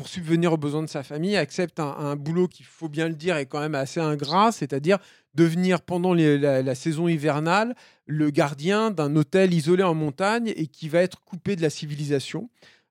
pour 0.00 0.08
subvenir 0.08 0.54
aux 0.54 0.56
besoins 0.56 0.82
de 0.82 0.88
sa 0.88 1.02
famille, 1.02 1.36
accepte 1.36 1.78
un, 1.78 2.16
boulot 2.16 2.48
qui, 2.48 2.62
faut 2.62 2.88
bien 2.88 3.06
le 3.06 3.14
dire, 3.14 3.36
est 3.36 3.44
quand 3.44 3.60
même 3.60 3.74
assez 3.74 4.00
ingrat, 4.00 4.50
c'est-à-dire 4.50 4.96
devenir 5.34 5.82
pendant 5.82 6.14
la, 6.14 6.74
saison 6.74 7.06
hivernale 7.06 7.74
le 8.06 8.30
gardien 8.30 8.90
d'un 8.90 9.14
hôtel 9.14 9.52
isolé 9.52 9.82
en 9.82 9.92
montagne 9.92 10.54
et 10.56 10.68
qui 10.68 10.88
va 10.88 11.02
être 11.02 11.20
coupé 11.20 11.54
de 11.54 11.60
la 11.60 11.68
civilisation. 11.68 12.48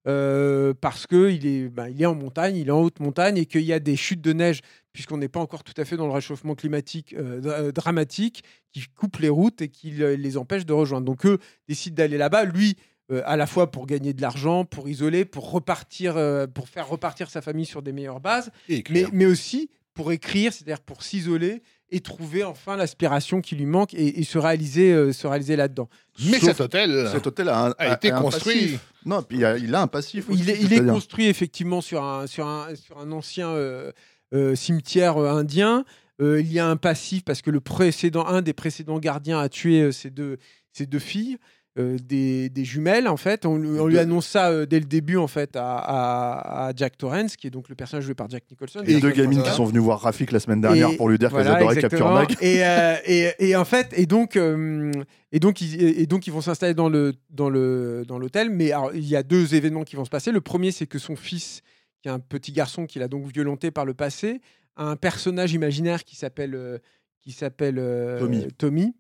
euh, 0.08 0.76
parce 0.80 1.08
qu'il 1.08 1.48
est, 1.48 1.72
il 1.90 2.02
est 2.02 2.06
en 2.06 2.14
montagne, 2.14 2.58
il 2.58 2.68
est 2.68 2.72
en 2.72 2.82
haute 2.82 3.00
montagne 3.00 3.38
et 3.38 3.48
qu'il 3.48 3.64
y 3.64 3.74
a 3.74 3.80
des 3.80 3.96
chutes 3.96 4.22
de 4.22 4.32
neige, 4.32 4.62
puisqu'on 4.94 5.18
n'est 5.18 5.30
pas 5.30 5.40
encore 5.40 5.64
tout 5.64 5.74
à 5.78 5.86
fait 5.86 5.98
dans 5.98 6.06
le 6.06 6.14
réchauffement 6.14 6.54
climatique 6.54 7.16
euh, 7.18 7.42
euh, 7.44 7.72
dramatique, 7.72 8.44
qui 8.72 8.84
coupent 8.96 9.18
les 9.18 9.30
routes 9.30 9.64
et 9.64 9.70
qui 9.70 9.90
le- 9.90 10.14
les 10.14 10.38
empêchent 10.38 10.68
de 10.68 10.74
rejoindre. 10.74 11.08
Donc 11.08 11.26
eux 11.26 11.40
décident 11.68 11.96
d'aller 11.96 12.20
là-bas. 12.20 12.46
Lui, 12.46 12.78
euh, 13.12 13.22
à 13.26 13.36
la 13.38 13.48
fois 13.48 13.72
pour 13.72 13.86
gagner 13.88 14.14
de 14.14 14.22
l'argent, 14.22 14.66
pour 14.66 14.88
isoler, 14.90 15.26
pour 15.26 15.52
repartir, 15.52 16.16
euh, 16.18 16.48
pour 16.48 16.70
faire 16.70 16.88
repartir 16.88 17.30
sa 17.30 17.42
famille 17.42 17.66
sur 17.66 17.82
des 17.82 17.92
meilleures 17.92 18.20
bases, 18.20 18.52
mais, 18.90 19.26
aussi 19.26 19.70
pour 19.94 20.12
écrire, 20.12 20.54
c'est-à-dire 20.54 20.80
pour 20.80 21.04
s'isoler 21.04 21.62
et 21.92 22.00
trouver 22.02 22.44
enfin 22.44 22.78
l'aspiration 22.78 23.42
qui 23.42 23.56
lui 23.56 23.66
manque 23.66 23.94
et, 23.96 24.20
et 24.20 24.24
se 24.24 24.38
réaliser, 24.38 24.92
euh, 24.94 25.12
se 25.12 25.26
réaliser 25.28 25.56
là-dedans. 25.56 25.90
Mais 26.24 26.38
Sauf- 26.40 26.50
cet 26.50 26.62
hôtel 26.62 27.10
Cet 27.12 27.26
hôtel 27.28 27.50
a, 27.50 27.66
un- 27.68 27.74
a 27.80 27.94
été 27.96 28.12
construit. 28.12 28.78
Non, 29.06 29.24
puis 29.24 29.40
il 29.40 29.46
a, 29.46 29.58
il 29.58 29.74
a 29.74 29.82
un 29.82 29.88
passif. 29.88 30.26
Il 30.30 30.34
aussi, 30.42 30.50
est, 30.52 30.62
il 30.62 30.74
est 30.74 30.86
construit 30.86 31.26
effectivement 31.28 31.82
sur 31.82 32.04
un, 32.04 32.28
sur 32.28 32.46
un, 32.48 32.76
sur 32.76 33.00
un 33.00 33.12
ancien 33.12 33.50
euh, 33.50 33.92
euh, 34.36 34.56
cimetière 34.56 35.18
indien. 35.18 35.84
Euh, 36.22 36.40
il 36.42 36.52
y 36.52 36.60
a 36.60 36.68
un 36.68 36.76
passif 36.78 37.24
parce 37.24 37.42
que 37.42 37.50
le 37.50 37.60
précédent, 37.62 38.26
un 38.28 38.42
des 38.44 38.54
précédents 38.54 39.00
gardiens 39.00 39.40
a 39.40 39.50
tué 39.50 39.82
euh, 39.82 39.92
ses, 39.92 40.10
deux, 40.12 40.38
ses 40.74 40.86
deux 40.86 41.00
filles. 41.00 41.38
Euh, 41.78 41.98
des, 42.04 42.50
des 42.50 42.66
jumelles 42.66 43.08
en 43.08 43.16
fait 43.16 43.46
on, 43.46 43.56
lui- 43.58 43.80
on 43.80 43.86
lui 43.86 43.94
Deux. 43.94 44.00
annonce 44.02 44.26
ça 44.28 44.50
euh, 44.50 44.66
dès 44.66 44.80
le 44.80 44.86
début 44.88 45.18
en 45.18 45.28
fait 45.28 45.56
à, 45.56 45.78
à- 45.78 46.68
à 46.70 46.74
Jack 46.76 46.98
Torrance 46.98 47.38
qui 47.38 47.46
est 47.46 47.52
donc 47.52 47.70
le 47.70 47.76
personnage 47.76 48.06
joué 48.06 48.16
par 48.16 48.28
Jack 48.28 48.44
Nicholson 48.50 48.82
Et 48.88 49.00
deux 49.00 49.12
gamines 49.12 49.44
qui 49.44 49.52
sont 49.52 49.66
venues 49.66 49.78
voir 49.80 50.02
Rafik 50.02 50.32
la 50.32 50.40
semaine 50.40 50.62
dernière 50.62 50.90
Et 50.90 50.98
pour 50.98 51.10
lui 51.10 51.20
dire 51.20 51.30
qu'elles 51.30 51.44
Voilà, 51.44 51.58
adoraient 51.58 51.76
Capture. 51.80 52.12
Mag. 52.12 52.36
Et, 52.42 52.66
euh, 52.66 52.96
et, 53.06 53.30
et 53.40 53.56
en 53.56 53.66
fait, 53.66 53.94
et 53.96 54.08
donc, 54.08 54.36
et 54.36 55.40
donc, 55.40 55.62
ils, 55.62 55.82
et 56.02 56.08
donc, 56.08 56.26
ils 56.26 56.34
vont 56.34 56.42
s'installer 56.42 56.74
dans 56.74 56.90
le 56.90 57.14
dans 57.30 57.50
le 57.50 58.04
dans 58.08 58.18
l'hôtel. 58.18 58.50
Mais 58.50 58.72
alors, 58.72 58.94
il 58.96 59.06
y 59.08 59.16
a 59.16 59.22
deux 59.24 59.54
événements 59.54 59.84
qui 59.84 59.96
vont 59.96 60.06
se 60.06 60.10
passer. 60.10 60.32
Le 60.32 60.42
premier, 60.42 60.72
c'est 60.72 60.88
que 60.88 60.98
son 60.98 61.16
fils, 61.16 61.62
qui 62.02 62.10
est 62.10 62.12
un 62.12 62.20
petit 62.20 62.52
garçon 62.52 62.88
qu'il 62.88 63.04
a 63.04 63.08
donc 63.08 63.32
violenté 63.32 63.70
par 63.70 63.86
le 63.86 63.94
passé, 63.94 64.42
a 64.76 64.86
un 64.86 64.96
personnage 64.96 65.54
imaginaire 65.54 66.04
qui 66.04 66.16
s'appelle 66.16 66.82
qui 67.22 67.32
s'appelle 67.32 67.76
Tommy. 68.20 68.48
Tommy. 68.58 68.96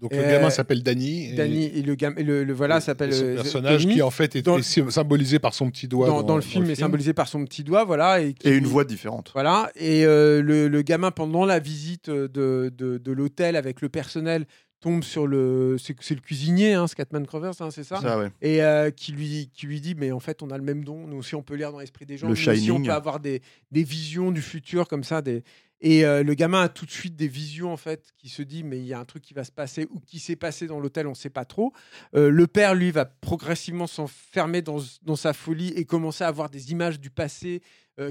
Donc 0.00 0.12
le 0.12 0.18
Euh, 0.18 0.30
gamin 0.30 0.50
s'appelle 0.50 0.82
Danny. 0.82 1.30
et- 1.30 1.32
Danny 1.34 1.64
et 1.64 1.80
le 1.82 1.94
gam- 1.94 2.14
et 2.18 2.22
le, 2.22 2.44
le- 2.44 2.52
voilà 2.52 2.78
et 2.78 2.80
s'appelle 2.82 3.14
ce 3.14 3.24
euh, 3.24 3.34
personnage 3.36 3.82
Tommy. 3.84 3.94
qui 3.94 4.02
en 4.02 4.10
fait 4.10 4.36
est, 4.36 4.42
Dans- 4.42 4.58
est 4.58 4.62
sy- 4.62 4.82
symbolisé 4.90 5.38
par 5.38 5.54
son 5.54 5.70
petit 5.70 5.88
doigt 5.88 6.06
dans, 6.08 6.22
dans 6.22 6.36
le 6.36 6.42
film 6.42 6.68
est 6.68 6.74
symbolisé 6.74 7.14
par 7.14 7.28
son 7.28 7.44
petit 7.46 7.64
doigt, 7.64 7.84
voilà, 7.84 8.20
et, 8.20 8.34
qui- 8.34 8.48
Et 8.48 8.56
une 8.56 8.66
voix 8.66 8.84
différente. 8.84 9.30
Voilà, 9.32 9.70
et 9.74 10.04
euh, 10.04 10.42
le, 10.42 10.68
le 10.68 10.82
gamin, 10.82 11.10
pendant 11.10 11.46
la 11.46 11.58
visite 11.60 12.10
de, 12.10 12.28
de, 12.76 12.98
de 12.98 13.12
l'hôtel 13.12 13.56
avec 13.56 13.80
le 13.80 13.88
personnel, 13.88 14.44
tombe 14.80 15.02
sur 15.02 15.26
le. 15.26 15.76
C'est 15.78 16.14
le 16.14 16.20
cuisinier, 16.20 16.74
hein, 16.74 16.86
Scatman 16.86 17.26
Crothers, 17.26 17.60
hein, 17.60 17.70
c'est 17.70 17.84
ça, 17.84 18.00
Ça, 18.00 18.18
ouais. 18.18 18.30
Et 18.42 18.62
euh, 18.62 18.90
qui, 18.90 19.12
lui, 19.12 19.50
qui 19.52 19.66
lui 19.66 19.80
dit 19.80 19.94
Mais 19.94 20.12
en 20.12 20.20
fait, 20.20 20.42
on 20.42 20.50
a 20.50 20.56
le 20.58 20.64
même 20.64 20.84
don, 20.84 21.06
nous 21.06 21.16
aussi, 21.18 21.34
on 21.34 21.42
peut 21.42 21.54
lire 21.54 21.72
dans 21.72 21.78
l'esprit 21.80 22.06
des 22.06 22.16
gens, 22.18 22.26
Le 22.28 22.34
nous 22.34 22.38
aussi, 22.54 22.70
on 22.70 22.76
peut 22.82 22.92
avoir 22.92 23.20
des, 23.20 23.42
des 23.70 23.82
visions 23.82 24.30
du 24.32 24.42
futur 24.42 24.86
comme 24.88 25.04
ça. 25.04 25.22
Des... 25.22 25.42
Et 25.82 26.04
euh, 26.06 26.22
le 26.22 26.32
gamin 26.34 26.62
a 26.62 26.68
tout 26.70 26.86
de 26.86 26.90
suite 26.90 27.16
des 27.16 27.28
visions, 27.28 27.72
en 27.72 27.76
fait, 27.76 28.10
qui 28.16 28.28
se 28.28 28.42
dit 28.42 28.64
Mais 28.64 28.78
il 28.78 28.86
y 28.86 28.94
a 28.94 28.98
un 28.98 29.04
truc 29.04 29.22
qui 29.22 29.34
va 29.34 29.44
se 29.44 29.52
passer 29.52 29.86
ou 29.90 30.00
qui 30.00 30.18
s'est 30.18 30.36
passé 30.36 30.66
dans 30.66 30.80
l'hôtel, 30.80 31.06
on 31.06 31.10
ne 31.10 31.14
sait 31.14 31.30
pas 31.30 31.44
trop. 31.44 31.72
Euh, 32.14 32.30
le 32.30 32.46
père, 32.46 32.74
lui, 32.74 32.90
va 32.90 33.04
progressivement 33.04 33.86
s'enfermer 33.86 34.62
dans, 34.62 34.78
dans 35.02 35.16
sa 35.16 35.32
folie 35.32 35.68
et 35.76 35.84
commencer 35.84 36.24
à 36.24 36.28
avoir 36.28 36.48
des 36.50 36.70
images 36.72 37.00
du 37.00 37.10
passé 37.10 37.62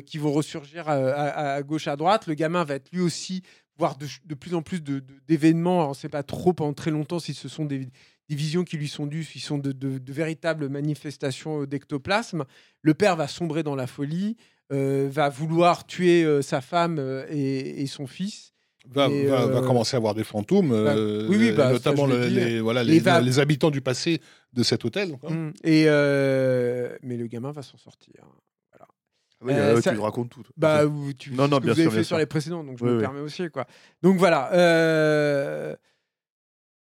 qui 0.08 0.18
vont 0.18 0.32
ressurgir 0.32 0.90
à, 0.90 0.94
à- 0.96 1.54
à 1.58 1.62
gauche, 1.62 1.88
à 1.88 1.96
droite. 1.96 2.26
Le 2.26 2.34
gamin 2.34 2.64
va 2.64 2.74
être 2.74 2.90
lui 2.92 3.02
aussi 3.02 3.44
voir 3.78 3.98
de, 3.98 4.06
de 4.26 4.36
plus 4.36 4.54
en 4.56 4.62
plus 4.62 4.82
d'événements. 5.28 5.78
Alors, 5.80 5.88
on 5.88 5.92
ne 5.92 5.96
sait 5.96 6.10
pas 6.10 6.24
trop 6.24 6.54
pendant 6.54 6.74
très 6.74 6.92
longtemps 6.92 7.20
si 7.20 7.34
ce 7.34 7.50
sont 7.50 7.66
des, 7.66 7.88
des 8.30 8.36
visions 8.36 8.64
qui 8.64 8.78
lui 8.78 8.88
sont 8.88 9.06
dues, 9.06 9.24
si 9.24 9.40
ce 9.40 9.48
sont 9.48 9.58
de, 9.58 9.72
de- 9.72 9.98
de 9.98 10.14
véritables 10.14 10.70
manifestations 10.70 11.62
euh, 11.62 11.68
d'ectoplasme. 11.68 12.46
Le 12.82 12.94
père 12.94 13.16
va 13.16 13.28
sombrer 13.28 13.64
dans 13.64 13.76
la 13.76 13.88
folie, 13.88 14.38
euh, 14.72 15.10
va 15.12 15.30
vouloir 15.30 15.86
tuer 15.86 16.24
euh, 16.24 16.42
sa 16.42 16.62
femme 16.62 16.98
euh, 17.00 17.26
et, 17.30 17.82
et 17.82 17.88
son 17.88 18.08
fils. 18.08 18.54
Va, 18.88 19.08
Et, 19.10 19.26
va- 19.26 19.48
va 19.48 19.62
commencer 19.62 19.96
à 19.96 19.98
avoir 19.98 20.14
des 20.14 20.24
fantômes, 20.24 20.72
oui, 21.28 21.38
oui, 21.38 21.52
bah, 21.52 21.72
notamment 21.72 22.06
le- 22.06 22.28
les, 22.28 22.60
voilà, 22.62 22.84
les, 22.84 23.00
va- 23.00 23.20
les 23.20 23.40
habitants 23.40 23.72
du 23.72 23.82
passé 23.82 24.22
de 24.54 24.62
cet 24.62 24.86
hôtel. 24.86 25.18
quoi. 25.18 25.32
Mm. 25.32 25.54
Et 25.64 25.86
mais 27.02 27.18
le 27.18 27.26
gamin 27.28 27.52
va 27.52 27.64
s'en 27.64 27.78
sortir. 27.78 28.14
Oui, 29.42 29.54
Euh, 29.54 29.76
euh, 29.76 29.82
ça- 29.82 29.92
tu 29.94 30.00
racontes 30.00 30.30
tout. 30.30 30.44
Bah, 30.58 30.82
tu, 31.20 31.32
Non, 31.32 31.46
ce 31.46 31.50
non, 31.52 31.58
que 31.58 31.64
bien 31.64 31.74
vous 31.74 31.80
avez 31.80 31.84
sûr, 31.84 31.92
fait 31.92 31.98
bien 31.98 32.04
sur 32.04 32.08
sûr. 32.16 32.18
les 32.18 32.26
précédents, 32.26 32.64
donc 32.64 32.78
je 32.80 32.84
Oui, 32.84 32.90
me 32.92 32.96
oui. 32.96 33.02
permets 33.02 33.20
aussi. 33.22 33.50
Quoi. 33.50 33.66
Donc 34.02 34.18
voilà. 34.18 34.52
euh, 34.54 35.76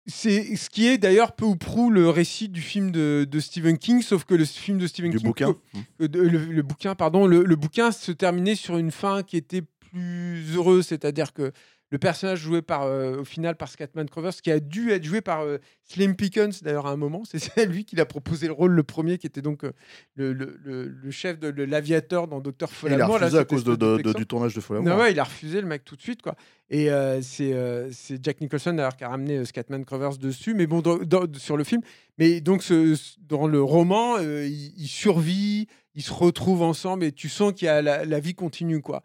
C'est 0.08 0.54
ce 0.54 0.70
qui 0.70 0.86
est 0.86 0.98
d'ailleurs 0.98 1.32
peu 1.34 1.44
ou 1.44 1.56
prou 1.56 1.90
le 1.90 2.08
récit 2.08 2.48
du 2.48 2.60
film 2.60 2.92
de, 2.92 3.26
de 3.28 3.40
Stephen 3.40 3.76
King, 3.76 4.02
sauf 4.02 4.24
que 4.24 4.34
le 4.34 4.44
film 4.44 4.78
de 4.78 4.86
Stephen 4.86 5.10
du 5.10 5.16
King, 5.18 5.26
bouquin. 5.26 5.56
euh, 6.00 6.06
de- 6.06 6.20
le, 6.20 6.38
le 6.44 6.62
bouquin, 6.62 6.94
pardon, 6.94 7.26
le, 7.26 7.42
le 7.42 7.56
bouquin 7.56 7.90
se 7.90 8.12
terminait 8.12 8.54
sur 8.54 8.76
une 8.78 8.92
fin 8.92 9.24
qui 9.24 9.36
était 9.36 9.62
plus 9.90 10.54
heureuse, 10.54 10.86
c'est-à-dire 10.86 11.32
que 11.32 11.50
le 11.90 11.98
personnage 11.98 12.40
joué 12.40 12.62
par, 12.62 12.82
euh, 12.82 13.18
au 13.20 13.24
final 13.24 13.56
par 13.56 13.68
Scatman 13.68 14.08
Crothers, 14.08 14.34
qui 14.42 14.50
a 14.50 14.58
dû 14.58 14.90
être 14.90 15.04
joué 15.04 15.20
par 15.20 15.42
euh, 15.42 15.58
Slim 15.84 16.16
Pickens 16.16 16.62
d'ailleurs 16.62 16.86
à 16.86 16.90
un 16.90 16.96
moment, 16.96 17.22
c'est 17.32 17.66
lui 17.66 17.84
qui 17.84 17.94
l'a 17.94 18.06
proposé 18.06 18.48
le 18.48 18.52
rôle, 18.52 18.72
le 18.72 18.82
premier, 18.82 19.18
qui 19.18 19.26
était 19.28 19.42
donc 19.42 19.62
euh, 19.64 19.72
le, 20.16 20.32
le- 20.32 20.58
le- 20.88 21.10
chef 21.12 21.38
de, 21.38 21.48
l'aviateur 21.62 22.26
dans 22.26 22.40
Docteur 22.40 22.68
Et 22.82 22.86
il 22.88 22.94
a 22.94 22.96
là, 22.98 23.06
refusé 23.06 23.38
à 23.38 23.44
cause 23.44 23.62
de, 23.64 23.74
du 24.18 24.26
tournage 24.26 24.54
de 24.54 24.60
Fallout. 24.60 24.82
Non, 24.82 24.96
ouais, 24.98 25.12
il 25.12 25.20
a 25.20 25.24
refusé 25.24 25.60
le 25.60 25.66
mec 25.68 25.84
tout 25.84 25.94
de 25.96 26.02
suite, 26.02 26.22
quoi. 26.22 26.34
Et 26.70 26.90
euh, 26.90 27.20
c'est 27.22 28.22
Jack 28.22 28.40
Nicholson 28.40 28.72
d'ailleurs 28.72 28.96
qui 28.96 29.04
a 29.04 29.08
ramené 29.08 29.44
Scatman 29.44 29.84
Crothers 29.84 30.18
dessus, 30.18 30.54
mais 30.54 30.66
bon, 30.66 30.80
dans- 30.80 30.98
dans- 30.98 31.32
sur 31.38 31.56
le 31.56 31.62
film. 31.62 31.82
Mais 32.18 32.40
donc, 32.40 32.64
ce- 32.64 32.96
dans 33.20 33.46
le 33.46 33.62
roman, 33.62 34.18
il, 34.18 34.72
il 34.76 34.88
survit, 34.88 35.68
ils 35.94 36.02
se 36.02 36.12
retrouvent 36.12 36.62
ensemble 36.62 37.04
et 37.04 37.12
tu 37.12 37.28
sens 37.28 37.52
qu'il 37.52 37.66
y 37.66 37.68
a 37.68 37.80
la, 37.80 38.04
la 38.04 38.18
vie 38.20 38.34
continue, 38.34 38.80
quoi. 38.80 39.02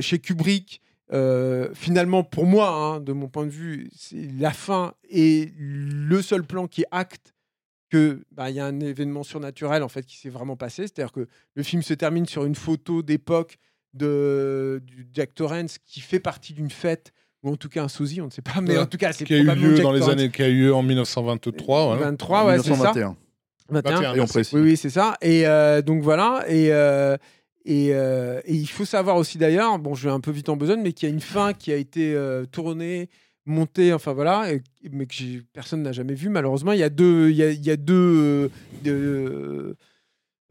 Chez 0.00 0.18
Kubrick, 0.20 0.80
euh, 1.12 1.68
finalement, 1.74 2.22
pour 2.24 2.46
moi, 2.46 2.68
hein, 2.70 3.00
de 3.00 3.12
mon 3.12 3.28
point 3.28 3.44
de 3.44 3.50
vue, 3.50 3.88
c'est 3.96 4.28
la 4.38 4.52
fin 4.52 4.94
et 5.10 5.52
le 5.58 6.22
seul 6.22 6.44
plan 6.44 6.66
qui 6.66 6.84
acte 6.90 7.34
que 7.90 8.22
bah, 8.30 8.48
il 8.48 8.56
y 8.56 8.60
a 8.60 8.64
un 8.66 8.80
événement 8.80 9.22
surnaturel 9.22 9.82
en 9.82 9.88
fait 9.88 10.04
qui 10.06 10.16
s'est 10.16 10.30
vraiment 10.30 10.56
passé. 10.56 10.82
C'est-à-dire 10.84 11.12
que 11.12 11.26
le 11.54 11.62
film 11.62 11.82
se 11.82 11.92
termine 11.92 12.24
sur 12.26 12.44
une 12.46 12.54
photo 12.54 13.02
d'époque 13.02 13.58
de 13.92 14.80
du 14.86 15.06
Jack 15.12 15.34
Torrance 15.34 15.76
qui 15.84 16.00
fait 16.00 16.20
partie 16.20 16.54
d'une 16.54 16.70
fête 16.70 17.12
ou 17.42 17.50
en 17.50 17.56
tout 17.56 17.68
cas 17.68 17.82
un 17.82 17.88
sosie, 17.88 18.22
on 18.22 18.26
ne 18.26 18.30
sait 18.30 18.40
pas, 18.40 18.60
mais 18.62 18.70
Ouais. 18.74 18.78
en 18.78 18.86
tout 18.86 18.96
cas 18.96 19.12
c'est 19.12 19.24
Qui 19.24 19.34
a 19.34 19.38
eu 19.38 19.44
lieu 19.44 19.74
Jack 19.76 19.82
dans 19.84 19.92
les 19.92 19.98
Torrance. 20.00 20.12
années, 20.14 20.30
qui 20.30 20.42
a 20.42 20.48
eu 20.48 20.62
lieu 20.62 20.74
en 20.74 20.82
1923. 20.82 21.84
voilà. 21.86 22.02
23, 22.02 22.46
ouais, 22.46 22.56
c'est 22.58 22.62
ça. 22.62 22.70
1921. 22.70 23.16
21. 23.68 23.90
21, 23.96 24.14
Et 24.14 24.20
on 24.20 24.26
précise. 24.26 24.54
Oui, 24.54 24.60
oui, 24.62 24.76
c'est 24.78 24.90
ça. 24.90 25.16
Et 25.20 25.46
euh, 25.46 25.82
donc 25.82 26.02
voilà. 26.02 26.44
Et, 26.48 26.72
euh, 26.72 27.16
et, 27.64 27.90
euh, 27.92 28.40
et 28.44 28.54
il 28.54 28.66
faut 28.66 28.84
savoir 28.84 29.16
aussi 29.16 29.38
d'ailleurs, 29.38 29.78
bon, 29.78 29.94
je 29.94 30.08
vais 30.08 30.14
un 30.14 30.20
peu 30.20 30.32
vite 30.32 30.48
en 30.48 30.56
besogne, 30.56 30.80
mais 30.82 30.92
qu'il 30.92 31.08
y 31.08 31.12
a 31.12 31.14
une 31.14 31.20
fin 31.20 31.52
qui 31.52 31.72
a 31.72 31.76
été 31.76 32.14
euh, 32.14 32.44
tournée, 32.44 33.08
montée, 33.46 33.92
enfin 33.92 34.12
voilà, 34.12 34.46
mais 34.90 35.06
que 35.06 35.40
personne 35.52 35.82
n'a 35.82 35.92
jamais 35.92 36.14
vu 36.14 36.28
malheureusement. 36.28 36.72
Il 36.72 36.80
y 36.80 36.84
a 36.84 36.88
deux, 36.88 37.30
il 37.30 37.36
y 37.36 37.70
a, 37.70 37.76
deux 37.76 38.50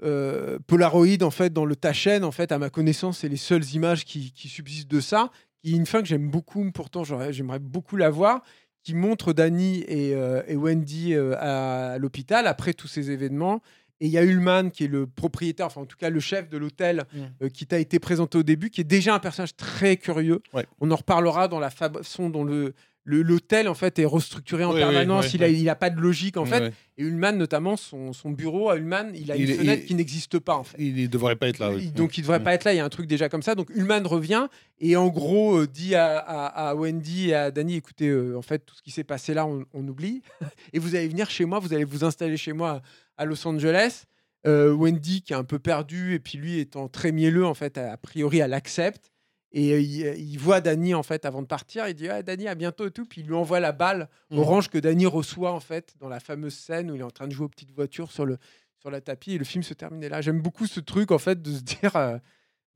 euh, 0.04 0.60
Polaroid 0.68 1.22
en 1.22 1.32
fait 1.32 1.52
dans 1.52 1.66
le 1.66 1.76
Tachen 1.76 2.24
en 2.24 2.32
fait 2.32 2.52
à 2.52 2.58
ma 2.58 2.70
connaissance 2.70 3.20
c'est 3.20 3.30
les 3.30 3.38
seules 3.38 3.66
images 3.76 4.04
qui, 4.04 4.34
subsistent 4.36 4.90
de 4.90 5.00
ça 5.00 5.30
il 5.64 5.72
y 5.72 5.74
a 5.76 5.78
une 5.78 5.86
fin 5.86 6.02
que 6.02 6.08
j'aime 6.08 6.28
beaucoup 6.28 6.72
pourtant 6.72 7.04
j'aimerais 7.04 7.60
beaucoup 7.60 7.98
la 7.98 8.10
voir 8.10 8.42
qui 8.82 8.96
montre 8.96 9.32
Danny 9.32 9.84
et, 9.88 10.16
Wendy 10.56 11.14
à, 11.14 12.00
l'hôpital 12.00 12.48
après 12.48 12.74
tous 12.74 12.88
ces 12.88 13.12
événements 13.12 13.62
et 14.02 14.08
il 14.08 14.12
y 14.12 14.18
a 14.18 14.24
Ullman 14.24 14.70
qui 14.72 14.84
est 14.86 14.88
le 14.88 15.08
propriétaire 15.08 15.68
enfin 15.68 15.82
en 15.82 15.86
tout 15.86 15.96
cas 15.98 16.10
le 16.10 16.20
chef 16.20 16.50
de 16.50 16.58
l'hôtel 16.58 17.06
Mm. 17.14 17.20
euh, 17.44 17.50
qui 17.50 17.66
t'a 17.66 17.80
été 17.80 18.00
présenté 18.00 18.38
au 18.38 18.44
début 18.44 18.70
qui 18.70 18.82
est 18.82 18.84
déjà 18.84 19.14
un 19.16 19.20
personnage 19.20 19.56
très 19.56 19.96
curieux 19.96 20.42
Ouais. 20.54 20.66
on 20.82 20.92
en 20.92 20.96
reparlera 20.96 21.48
dans 21.48 21.60
la 21.60 21.70
façon 21.70 22.30
dont 22.30 22.44
le- 22.44 22.74
l'hôtel 23.06 23.68
en 23.68 23.74
fait 23.74 23.98
est 24.00 24.06
restructuré 24.06 24.64
en 24.64 24.74
Oui, 24.74 24.80
permanence 24.80 25.26
oui, 25.26 25.32
il, 25.36 25.44
a, 25.44 25.48
il 25.48 25.70
a 25.70 25.76
pas 25.76 25.90
de 25.90 26.00
logique 26.00 26.38
en 26.38 26.46
fait 26.46 26.72
et 26.98 27.04
Ullman, 27.04 27.32
notamment, 27.36 27.78
son, 27.78 28.14
son 28.14 28.30
bureau 28.30 28.70
à 28.70 28.78
Ullman, 28.78 29.12
il 29.16 29.32
a 29.32 29.36
une 29.36 29.48
fenêtre 29.48 29.82
il- 29.84 29.88
qui 29.88 29.96
n'existe 29.96 30.38
pas, 30.38 30.56
en 30.56 30.64
fait. 30.64 30.78
Il 30.80 30.94
ne 31.02 31.08
devrait 31.08 31.36
pas 31.36 31.48
être 31.48 31.58
là. 31.58 31.72
Donc, 31.96 32.18
il 32.18 32.22
devrait 32.22 32.44
pas 32.44 32.54
être 32.54 32.64
là. 32.64 32.74
Il 32.74 32.78
y 32.78 32.80
a 32.80 32.86
un 32.86 32.90
truc 32.90 33.08
déjà 33.08 33.28
comme 33.28 33.42
ça. 33.42 33.56
Donc, 33.56 33.70
Ullman 33.74 34.04
revient 34.06 34.48
et, 34.80 34.96
en 34.98 35.08
gros, 35.08 35.58
euh, 35.62 35.68
dit 35.68 35.96
à, 35.96 36.18
à- 36.20 36.70
à 36.70 36.76
Wendy 36.76 37.30
et 37.30 37.34
à 37.34 37.50
Danny 37.50 37.76
écoutez, 37.78 38.10
euh, 38.10 38.38
en 38.38 38.44
fait, 38.44 38.60
tout 38.60 38.76
ce 38.76 38.84
qui 38.84 38.92
s'est 38.92 39.04
passé 39.04 39.34
là, 39.34 39.48
on, 39.48 39.66
on 39.74 39.88
oublie. 39.88 40.22
et 40.74 40.80
vous 40.80 40.94
allez 40.96 41.08
venir 41.08 41.28
chez 41.32 41.46
moi, 41.46 41.58
vous 41.58 41.74
allez 41.74 41.86
vous 41.86 42.04
installer 42.04 42.38
chez 42.38 42.54
moi 42.54 42.82
à 43.18 43.26
Los 43.26 43.48
Angeles. 43.48 44.04
Euh, 44.46 44.72
Wendy, 44.74 45.22
qui 45.24 45.34
est 45.34 45.38
un 45.38 45.44
peu 45.44 45.58
perdue, 45.60 46.14
et 46.14 46.20
puis 46.20 46.38
lui 46.38 46.60
étant 46.60 46.88
très 46.88 47.12
mielleux, 47.12 47.46
en 47.46 47.54
fait, 47.56 47.78
a, 47.80 47.94
a 47.94 47.98
priori, 47.98 48.40
elle 48.40 48.54
accepte. 48.54 49.12
Et 49.54 49.74
euh, 49.74 49.80
il, 49.82 50.00
il 50.18 50.38
voit 50.40 50.62
Danny, 50.62 50.94
en 50.94 51.04
fait, 51.04 51.26
avant 51.26 51.42
de 51.42 51.48
partir. 51.48 51.88
Il 51.88 51.94
dit 51.94 52.08
ah, 52.10 52.24
Danny, 52.24 52.48
à 52.48 52.56
bientôt 52.56 52.88
et 52.88 52.92
tout. 52.92 53.06
Puis 53.06 53.22
il 53.22 53.28
lui 53.28 53.34
envoie 53.36 53.60
la 53.60 53.72
balle 53.74 54.08
Mhm. 54.30 54.40
orange 54.40 54.70
que 54.70 54.78
Danny 54.78 55.06
reçoit, 55.06 55.52
en 55.52 55.60
fait, 55.60 55.94
dans 56.00 56.08
la 56.10 56.20
fameuse 56.22 56.54
scène 56.56 56.90
où 56.92 56.96
il 56.96 57.02
est 57.02 57.04
en 57.04 57.12
train 57.12 57.28
de 57.28 57.34
jouer 57.34 57.46
aux 57.46 57.50
petites 57.50 57.72
voitures 57.74 58.12
sur 58.12 58.26
le, 58.26 58.38
sur 58.80 58.90
la 58.92 59.02
tapis. 59.02 59.34
Et 59.34 59.38
le 59.38 59.44
film 59.46 59.64
se 59.64 59.74
termine 59.74 60.08
là. 60.08 60.22
J'aime 60.22 60.42
beaucoup 60.42 60.68
ce 60.68 60.80
truc, 60.80 61.12
en 61.12 61.18
fait, 61.20 61.42
de 61.42 61.52
se 61.52 61.62
dire. 61.62 61.96
euh, 61.98 62.18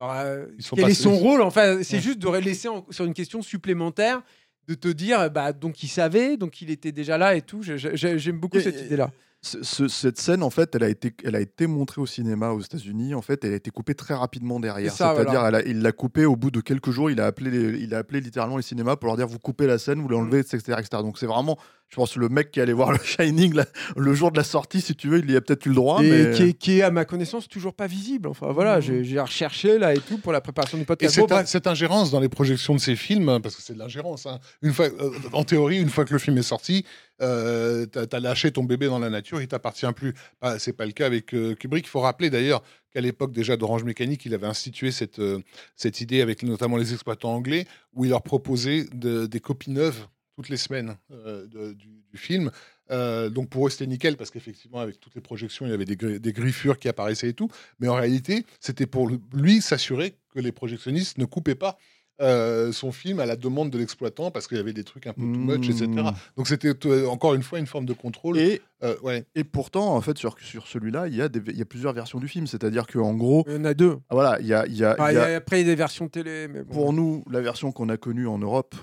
euh, 0.02 0.48
sont 0.60 0.76
quel 0.76 0.90
est 0.90 0.94
son 0.94 1.16
rôle 1.16 1.42
Enfin, 1.42 1.82
c'est 1.82 1.96
Ouais. 1.98 2.02
juste 2.02 2.20
de 2.20 2.30
laisser 2.38 2.68
en- 2.68 2.86
sur 2.90 3.06
une 3.06 3.14
question 3.14 3.42
supplémentaire, 3.42 4.22
de 4.68 4.74
te 4.74 4.90
dire, 4.90 5.30
bah, 5.32 5.54
donc 5.54 5.82
il 5.84 5.88
savait, 5.88 6.36
donc 6.36 6.62
il 6.62 6.70
était 6.70 6.92
déjà 6.92 7.18
là 7.18 7.36
et 7.36 7.42
tout. 7.42 7.62
J'aime 7.64 8.40
beaucoup 8.40 8.58
Et- 8.58 8.62
cette 8.62 8.82
et- 8.82 8.86
idée-là. 8.86 9.12
Ce- 9.46 9.62
ce- 9.62 9.88
cette 9.88 10.18
scène, 10.20 10.42
en 10.42 10.50
fait, 10.50 10.74
elle 10.76 10.84
a, 10.84 10.90
été, 10.90 11.14
elle 11.24 11.36
a 11.36 11.40
été 11.40 11.68
montrée 11.68 12.02
au 12.02 12.08
cinéma 12.08 12.50
aux 12.50 12.62
États-Unis. 12.62 13.14
En 13.14 13.22
fait, 13.22 13.44
elle 13.46 13.54
a 13.54 13.56
été 13.58 13.70
coupée 13.70 13.94
très 13.94 14.16
rapidement 14.16 14.60
derrière. 14.60 14.92
C'est-à-dire, 15.14 15.40
voilà. 15.40 15.62
il 15.68 15.82
l'a 15.84 15.92
coupée 15.92 16.26
au 16.26 16.36
bout 16.36 16.50
de 16.50 16.62
quelques 16.62 16.90
jours. 16.90 17.12
Il 17.12 17.22
a 17.22 17.28
appelé, 17.28 17.52
les- 17.52 17.80
il 17.80 17.94
a 17.94 18.00
appelé 18.00 18.22
littéralement 18.22 18.58
les 18.58 18.64
cinémas 18.64 18.96
pour 18.96 19.06
leur 19.08 19.18
dire 19.18 19.28
vous 19.28 19.38
coupez 19.38 19.68
la 19.68 19.78
scène, 19.78 20.02
vous 20.02 20.08
l'enlevez, 20.08 20.40
etc., 20.40 20.58
etc. 20.80 20.88
Donc 21.04 21.20
c'est 21.20 21.28
vraiment, 21.28 21.58
je 21.90 21.96
pense, 21.96 22.16
le 22.18 22.28
mec 22.30 22.52
qui 22.52 22.60
allait 22.60 22.74
voir 22.74 22.92
le 22.92 22.98
Shining 23.04 23.54
là, 23.54 23.66
le 23.96 24.14
jour 24.14 24.32
de 24.32 24.38
la 24.38 24.44
sortie, 24.44 24.82
si 24.82 24.96
tu 24.96 25.08
veux, 25.08 25.20
il 25.20 25.32
y 25.32 25.36
a 25.36 25.42
peut-être 25.42 25.66
eu 25.66 25.70
le 25.70 25.76
droit. 25.76 26.04
et 26.04 26.10
mais... 26.10 26.32
qui, 26.36 26.44
est, 26.44 26.54
qui 26.54 26.80
est, 26.80 26.82
à 26.82 26.92
ma 26.92 27.06
connaissance, 27.06 27.48
toujours 27.48 27.74
pas 27.74 27.88
visible. 27.88 28.28
Enfin, 28.28 28.52
voilà, 28.52 28.80
j'ai 28.82 29.04
j'ai 29.04 29.20
recherché 29.20 29.78
là 29.78 29.94
et 29.94 30.00
tout 30.00 30.18
pour 30.18 30.32
la 30.32 30.42
préparation 30.42 30.78
du 30.78 30.84
Et 30.84 30.86
podcast. 30.86 31.16
cette, 31.16 31.30
bref. 31.30 31.48
cette 31.48 31.68
ingérence 31.68 32.12
dans 32.12 32.20
les 32.20 32.30
projections 32.30 32.74
de 32.76 32.80
ces 32.80 32.96
films, 32.96 33.30
hein, 33.30 33.40
parce 33.40 33.56
que 33.56 33.62
c'est 33.62 33.74
de 33.74 33.80
l'ingérence, 33.80 34.26
hein, 34.26 34.40
une 34.62 34.74
fois, 34.74 34.88
euh, 34.88 35.12
en 35.34 35.44
théorie, 35.44 35.80
une 35.80 35.90
fois 35.90 36.06
que 36.06 36.14
le 36.14 36.20
film 36.20 36.38
est 36.38 36.44
sorti, 36.44 36.86
euh, 37.22 37.86
t'as 37.86 38.06
as 38.12 38.20
lâché 38.20 38.52
ton 38.52 38.64
bébé 38.64 38.88
dans 38.88 39.00
la 39.00 39.10
nature, 39.10 39.42
il 39.42 39.48
t'appartient 39.48 39.86
plus. 39.96 40.14
Bah, 40.42 40.60
c'est 40.60 40.74
pas 40.74 40.86
le 40.86 40.92
cas 40.92 41.06
avec 41.06 41.34
euh, 41.34 41.56
Kubrick. 41.56 41.86
Il 41.86 41.90
faut 41.90 42.02
rappeler 42.02 42.30
d'ailleurs 42.30 42.62
qu'à 42.92 43.00
l'époque 43.02 43.32
déjà 43.32 43.56
d'Orange 43.58 43.84
Mécanique, 43.84 44.26
il 44.26 44.34
avait 44.34 44.48
institué 44.48 44.92
cette, 44.92 45.20
euh, 45.20 45.40
cette 45.76 46.02
idée 46.02 46.22
avec 46.22 46.44
notamment 46.44 46.78
les 46.78 46.94
exploitants 46.94 47.34
anglais, 47.34 47.68
où 47.94 48.06
il 48.06 48.10
leur 48.10 48.22
proposait 48.24 48.86
de- 48.94 49.26
des 49.28 49.40
copies 49.40 49.72
neuves 49.72 50.08
toutes 50.36 50.50
les 50.50 50.58
semaines 50.58 50.96
euh, 51.12 51.46
de- 51.48 51.74
du, 51.74 52.04
du 52.12 52.18
film. 52.18 52.52
Euh, 52.92 53.30
donc 53.30 53.50
pour 53.50 53.66
eux 53.66 53.70
c'était 53.72 53.88
nickel 53.88 54.16
parce 54.16 54.30
qu'effectivement 54.30 54.80
avec 54.80 55.00
toutes 55.00 55.16
les 55.16 55.22
projections 55.22 55.66
il 55.66 55.72
y 55.72 55.74
avait 55.74 55.86
des, 55.86 55.96
gri- 55.96 56.20
des 56.20 56.34
griffures 56.34 56.78
qui 56.78 56.88
apparaissaient 56.88 57.30
et 57.30 57.34
tout 57.34 57.50
mais 57.80 57.88
en 57.88 57.96
réalité 57.96 58.46
c'était 58.60 58.86
pour 58.86 59.10
lui 59.34 59.60
s'assurer 59.60 60.14
que 60.36 60.40
les 60.40 60.52
projectionnistes 60.52 61.18
ne 61.18 61.26
coupaient 61.26 61.56
pas 61.56 61.80
euh, 62.22 62.72
son 62.72 62.92
film 62.92 63.20
à 63.20 63.26
la 63.26 63.36
demande 63.36 63.72
de 63.72 63.80
l'exploitant 63.80 64.30
parce 64.30 64.48
qu'il 64.48 64.58
y 64.58 64.60
avait 64.60 64.72
des 64.72 64.84
trucs 64.84 65.08
un 65.08 65.14
peu 65.14 65.22
too 65.24 65.40
much 65.40 65.68
etc 65.68 65.88
Mmh. 65.88 66.12
donc 66.38 66.48
c'était 66.48 66.72
encore 67.08 67.34
une 67.34 67.42
fois 67.42 67.58
une 67.58 67.66
forme 67.66 67.88
de 67.88 67.94
contrôle 67.94 68.38
Et, 68.38 68.62
Euh, 68.84 68.96
ouais 69.02 69.26
et 69.34 69.44
pourtant, 69.44 69.96
en 69.96 70.02
fait, 70.02 70.18
sur, 70.20 70.38
sur 70.40 70.68
celui-là, 70.68 71.08
il 71.08 71.16
y, 71.16 71.22
a 71.24 71.28
des- 71.28 71.42
il 71.52 71.58
y 71.58 71.62
a 71.62 71.66
plusieurs 71.66 71.94
versions 71.94 72.20
du 72.20 72.28
film. 72.28 72.46
C'est-à-dire 72.46 72.86
qu'en 72.86 73.16
gros, 73.16 73.44
Il 73.48 73.54
y 73.54 73.58
en 73.58 73.66
a 73.66 73.74
deux. 73.74 73.98
ah, 74.10 74.14
voilà, 74.14 74.38
il 74.42 74.46
y 74.48 74.54
a, 74.54 74.68
il 74.68 74.76
y 74.76 74.84
a- 74.84 74.96
Ah, 75.00 75.12
il 75.12 75.16
y 75.16 75.18
après, 75.34 75.58
il 75.62 75.66
y 75.66 75.70
a 75.70 75.72
des 75.72 75.76
versions 75.76 76.08
télé. 76.08 76.48
Mais 76.50 76.62
bon, 76.64 76.72
pour 76.74 76.94
nous, 76.94 77.24
la 77.32 77.42
version 77.42 77.72
qu'on 77.72 77.90
a 77.90 77.98
connue 77.98 78.28
en 78.28 78.38
Europe 78.38 78.76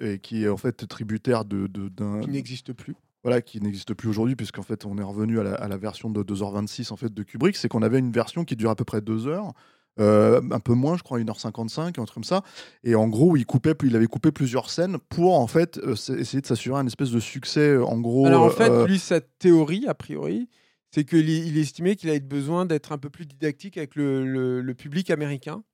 et 0.00 0.18
qui 0.18 0.44
est 0.44 0.48
en 0.48 0.56
fait 0.56 0.86
tributaire 0.86 1.44
de, 1.44 1.66
d'un, 1.88 2.20
qui 2.20 2.30
n'existe 2.30 2.72
plus. 2.72 2.94
voilà, 3.22 3.40
qui 3.42 3.60
n'existe 3.60 3.94
plus 3.94 4.08
aujourd'hui, 4.08 4.36
puisqu'en 4.36 4.62
fait, 4.62 4.84
on 4.86 4.96
est 4.98 5.02
revenu 5.02 5.40
à 5.40 5.42
la, 5.42 5.54
à 5.54 5.68
la 5.68 5.76
version 5.76 6.10
de 6.10 6.22
2h26 6.22 6.92
en 6.92 6.96
fait, 6.96 7.12
de 7.12 7.22
Kubrick, 7.22 7.56
c'est 7.56 7.68
qu'on 7.68 7.82
avait 7.82 7.98
une 7.98 8.12
version 8.12 8.44
qui 8.44 8.54
dure 8.56 8.70
à 8.70 8.76
peu 8.76 8.84
près 8.84 9.00
2 9.00 9.26
heures, 9.26 9.52
euh, 9.98 10.40
un 10.50 10.60
peu 10.60 10.74
moins, 10.74 10.96
je 10.96 11.02
crois, 11.02 11.18
1h55, 11.18 11.80
un 11.88 11.92
truc 11.92 12.12
comme 12.12 12.22
ça. 12.24 12.42
Et 12.84 12.94
en 12.94 13.08
gros, 13.08 13.34
il, 13.36 13.46
coupait, 13.46 13.72
il 13.82 13.96
avait 13.96 14.06
coupé 14.06 14.30
plusieurs 14.30 14.68
scènes 14.70 14.98
pour, 15.08 15.38
en 15.38 15.46
fait, 15.46 15.78
euh, 15.78 15.92
essayer 15.94 16.40
de 16.40 16.46
s'assurer 16.46 16.78
un 16.78 16.86
espèce 16.86 17.10
de 17.10 17.18
succès, 17.20 17.70
euh, 17.70 17.84
en 17.84 17.98
gros. 17.98 18.26
Alors 18.26 18.42
en 18.44 18.50
fait, 18.50 18.70
euh, 18.70 18.86
lui, 18.86 18.98
sa 18.98 19.20
théorie, 19.20 19.86
a 19.88 19.94
priori, 19.94 20.48
c'est 20.92 21.04
qu'il 21.04 21.28
il 21.28 21.58
estimait 21.58 21.96
qu'il 21.96 22.10
avait 22.10 22.20
besoin 22.20 22.66
d'être 22.66 22.92
un 22.92 22.98
peu 22.98 23.10
plus 23.10 23.26
didactique 23.26 23.76
avec 23.78 23.96
le, 23.96 24.24
le- 24.26 24.60
le 24.60 24.74
public 24.74 25.10
américain. 25.10 25.64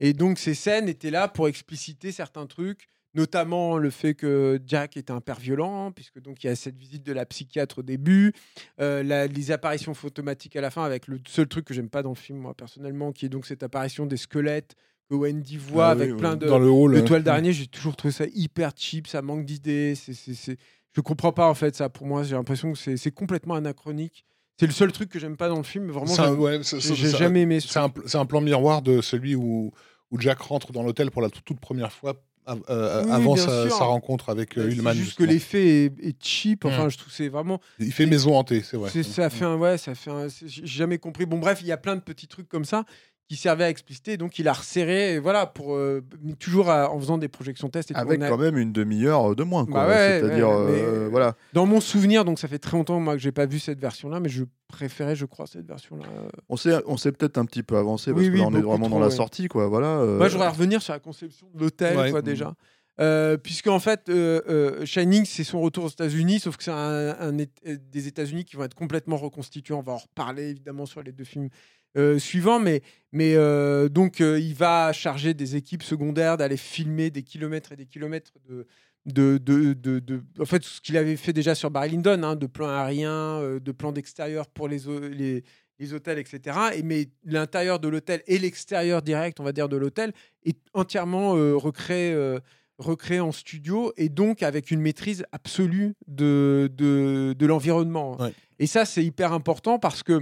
Et 0.00 0.12
donc 0.14 0.38
ces 0.38 0.54
scènes 0.54 0.88
étaient 0.88 1.10
là 1.10 1.28
pour 1.28 1.46
expliciter 1.48 2.10
certains 2.12 2.46
trucs, 2.46 2.86
notamment 3.18 3.76
le 3.78 3.90
fait 3.90 4.14
que 4.14 4.60
Jack 4.66 4.96
était 4.96 5.12
un 5.12 5.20
père 5.20 5.38
violent, 5.38 5.92
puisque 5.92 6.20
donc 6.20 6.42
il 6.42 6.46
y 6.46 6.50
a 6.50 6.56
cette 6.56 6.76
visite 6.78 7.04
de 7.04 7.12
la 7.12 7.26
psychiatre 7.26 7.80
au 7.80 7.82
début, 7.82 8.32
euh, 8.80 9.02
la- 9.02 9.26
les 9.26 9.50
apparitions 9.50 9.92
photomatiques 9.94 10.56
à 10.56 10.60
la 10.60 10.70
fin, 10.70 10.84
avec 10.84 11.06
le 11.08 11.18
seul 11.26 11.46
truc 11.48 11.64
que 11.64 11.74
j'aime 11.74 11.90
pas 11.90 12.02
dans 12.02 12.10
le 12.10 12.14
film, 12.16 12.38
moi 12.38 12.54
personnellement, 12.54 13.12
qui 13.12 13.26
est 13.26 13.28
donc 13.28 13.44
cette 13.46 13.62
apparition 13.62 14.06
des 14.06 14.16
squelettes 14.16 14.74
que 15.10 15.14
Wendy 15.14 15.56
voit 15.56 15.88
Ah 15.88 15.90
avec 15.92 16.12
oui, 16.12 16.16
plein 16.18 16.36
de, 16.36 16.46
dans 16.46 16.58
le 16.58 16.68
hall. 16.70 16.94
euh, 16.94 17.02
toiles 17.02 17.22
d'araignée. 17.22 17.52
J'ai 17.52 17.66
toujours 17.66 17.96
trouvé 17.96 18.12
ça 18.12 18.24
hyper 18.34 18.72
cheap, 18.76 19.06
ça 19.06 19.22
manque 19.22 19.44
d'idées. 19.46 19.94
C'est, 19.94 20.56
Je 20.92 21.00
comprends 21.00 21.32
pas 21.32 21.48
en 21.48 21.54
fait 21.54 21.74
ça. 21.76 21.88
Pour 21.88 22.06
moi, 22.06 22.22
j'ai 22.24 22.34
l'impression 22.34 22.72
que 22.72 22.78
c'est, 22.96 23.10
complètement 23.10 23.54
anachronique. 23.54 24.24
C'est 24.60 24.66
le 24.66 24.72
seul 24.72 24.90
truc 24.92 25.08
que 25.08 25.18
j'aime 25.18 25.36
pas 25.36 25.48
dans 25.48 25.56
le 25.56 25.62
film. 25.62 25.84
mais 25.84 25.92
Vraiment, 25.92 26.18
un- 26.18 26.34
ouais, 26.34 26.56
j'ai, 26.58 26.62
c'est- 26.64 26.80
c'est- 26.80 27.16
jamais 27.16 27.42
aimé. 27.42 27.60
ce 27.60 27.68
C'est 27.68 27.78
un, 27.78 27.92
c'est 28.06 28.18
un 28.18 28.26
plan 28.26 28.40
miroir 28.40 28.82
de 28.82 29.00
celui 29.00 29.34
où, 29.34 29.72
où 30.10 30.20
Jack 30.20 30.40
rentre 30.40 30.72
dans 30.72 30.82
l'hôtel 30.82 31.10
pour 31.10 31.22
la 31.22 31.30
toute, 31.30 31.44
toute 31.44 31.60
première 31.60 31.92
fois 31.92 32.14
av- 32.48 32.62
euh, 32.70 33.04
Oui, 33.04 33.10
avant 33.12 33.36
sa, 33.36 33.68
rencontre 33.84 34.28
avec 34.30 34.56
euh, 34.58 34.68
C'est 34.68 34.76
Ullman. 34.76 34.92
juste 34.92 35.04
justement. 35.06 35.26
que 35.28 35.32
l'effet 35.32 35.84
est, 35.84 35.92
est 36.08 36.16
cheap. 36.20 36.64
Enfin, 36.64 36.86
Mm. 36.86 36.90
je 36.90 36.98
trouve 36.98 37.12
c'est 37.12 37.28
vraiment. 37.28 37.60
Il 37.78 37.92
fait 37.92 38.06
maison 38.06 38.36
hantée, 38.36 38.62
c'est 38.62 38.76
vrai. 38.76 38.90
ça 39.02 39.30
fait 39.30 39.44
un 39.44 39.56
ouais, 39.56 39.78
ça 39.78 39.94
fait 39.94 40.10
un. 40.10 40.26
J'ai 40.44 40.66
jamais 40.66 40.98
compris. 40.98 41.26
Bon, 41.26 41.38
bref, 41.38 41.58
il 41.60 41.66
y 41.68 41.72
a 41.72 41.76
plein 41.76 41.94
de 41.96 42.00
petits 42.00 42.26
trucs 42.28 42.48
comme 42.48 42.64
ça 42.64 42.84
qui 43.28 43.36
servaient 43.36 43.64
à 43.64 43.68
expliciter. 43.68 44.16
Donc, 44.16 44.38
il 44.38 44.48
a 44.48 44.52
resserré. 44.54 45.14
et 45.14 45.18
voilà, 45.18 45.44
pour 45.46 45.74
euh, 45.76 46.02
toujours 46.38 46.70
à- 46.70 46.90
en 46.90 46.98
faisant 46.98 47.18
des 47.18 47.28
projections 47.28 47.68
tests. 47.68 47.90
Et 47.90 47.94
tout. 47.94 48.00
Avec 48.00 48.22
a- 48.22 48.28
quand 48.28 48.38
même 48.38 48.56
une 48.56 48.72
demi-heure 48.72 49.36
de 49.36 49.44
moins. 49.44 49.66
quoi. 49.66 49.84
Bah 49.84 49.88
ouais, 49.88 50.20
C'est-à-dire, 50.22 50.48
ouais, 50.48 50.54
euh, 50.56 51.08
voilà. 51.10 51.34
Dans 51.52 51.66
mon 51.66 51.80
souvenir, 51.80 52.24
donc 52.24 52.38
ça 52.38 52.48
fait 52.48 52.58
très 52.58 52.76
longtemps 52.76 52.98
moi 53.00 53.14
que 53.14 53.20
j'ai 53.20 53.32
pas 53.32 53.44
vu 53.46 53.58
cette 53.58 53.78
version-là, 53.80 54.18
mais 54.20 54.30
je 54.30 54.44
préférais, 54.66 55.14
je 55.14 55.26
crois, 55.26 55.46
cette 55.46 55.66
version-là. 55.66 56.04
On 56.48 56.56
s'est, 56.56 56.76
on 56.86 56.96
s'est 56.96 57.12
peut-être 57.12 57.36
un 57.38 57.44
petit 57.44 57.62
peu 57.62 57.76
avancé 57.76 58.12
parce 58.12 58.22
Oui, 58.22 58.28
que 58.28 58.32
oui, 58.34 58.40
là, 58.40 58.46
on 58.48 58.54
est 58.56 58.62
vraiment 58.62 58.88
dans 58.88 58.98
la 58.98 59.08
ouais. 59.08 59.12
sortie, 59.14 59.48
quoi. 59.48 59.66
Voilà. 59.66 59.98
euh, 59.98 60.16
Moi, 60.18 60.28
je 60.28 60.32
voudrais 60.32 60.48
revenir 60.48 60.80
sur 60.80 60.94
la 60.94 60.98
conception 60.98 61.46
de 61.54 61.60
l'hôtel, 61.60 61.96
Ouais. 61.98 62.10
quoi, 62.10 62.22
déjà. 62.22 62.54
Euh, 63.00 63.36
puisque 63.36 63.68
en 63.68 63.78
fait, 63.78 64.08
euh, 64.08 64.40
euh, 64.48 64.84
Shining, 64.84 65.24
c'est 65.24 65.44
son 65.44 65.60
retour 65.60 65.84
aux 65.84 65.88
États-Unis, 65.88 66.40
sauf 66.40 66.56
que 66.56 66.64
c'est 66.64 66.72
un, 66.72 67.32
des 67.32 68.08
États-Unis 68.08 68.44
qui 68.44 68.56
vont 68.56 68.64
être 68.64 68.74
complètement 68.74 69.16
reconstitués. 69.16 69.72
On 69.72 69.82
va 69.82 69.92
en 69.92 69.98
reparler 69.98 70.48
évidemment 70.50 70.84
sur 70.84 71.00
les 71.04 71.12
deux 71.12 71.22
films 71.22 71.48
euh, 71.98 72.18
suivants, 72.18 72.60
mais, 72.60 72.82
mais 73.12 73.34
euh, 73.34 73.88
donc 73.88 74.20
euh, 74.20 74.38
il 74.38 74.54
va 74.54 74.92
charger 74.92 75.34
des 75.34 75.56
équipes 75.56 75.82
secondaires 75.82 76.36
d'aller 76.36 76.56
filmer 76.56 77.10
des 77.10 77.22
kilomètres 77.22 77.72
et 77.72 77.76
des 77.76 77.86
kilomètres 77.86 78.32
de. 78.48 78.66
De, 79.06 79.38
de, 79.38 79.72
de, 79.72 80.22
en 80.38 80.44
fait, 80.44 80.62
ce 80.62 80.82
qu'il 80.82 80.98
avait 80.98 81.16
fait 81.16 81.32
déjà 81.32 81.54
sur 81.54 81.70
Barry 81.70 81.92
Lyndon, 81.92 82.22
hein, 82.24 82.36
de 82.36 82.44
plans 82.46 82.68
aériens, 82.68 83.58
de 83.58 83.72
plans 83.72 83.90
d'extérieur 83.90 84.48
pour 84.48 84.68
les, 84.68 84.80
les, 85.10 85.44
les 85.78 85.94
hôtels, 85.94 86.18
etc. 86.18 86.58
Et, 86.76 86.82
mais 86.82 87.08
l'intérieur 87.24 87.78
de 87.80 87.88
l'hôtel 87.88 88.22
et 88.26 88.38
l'extérieur 88.38 89.00
direct, 89.00 89.40
on 89.40 89.44
va 89.44 89.52
dire, 89.52 89.70
de 89.70 89.78
l'hôtel, 89.78 90.12
est 90.44 90.58
entièrement 90.74 91.30
recréé, 91.56 92.14
recréé 92.76 93.20
en 93.20 93.32
studio 93.32 93.94
et 93.96 94.10
donc 94.10 94.42
avec 94.42 94.70
une 94.70 94.80
maîtrise 94.82 95.24
absolue 95.32 95.94
de, 96.06 96.70
de, 96.76 97.34
de 97.38 97.46
l'environnement. 97.46 98.20
Ouais. 98.20 98.34
Et 98.60 98.66
ça, 98.66 98.84
c'est 98.84 99.04
hyper 99.04 99.32
important 99.32 99.78
parce 99.78 100.02
que, 100.02 100.20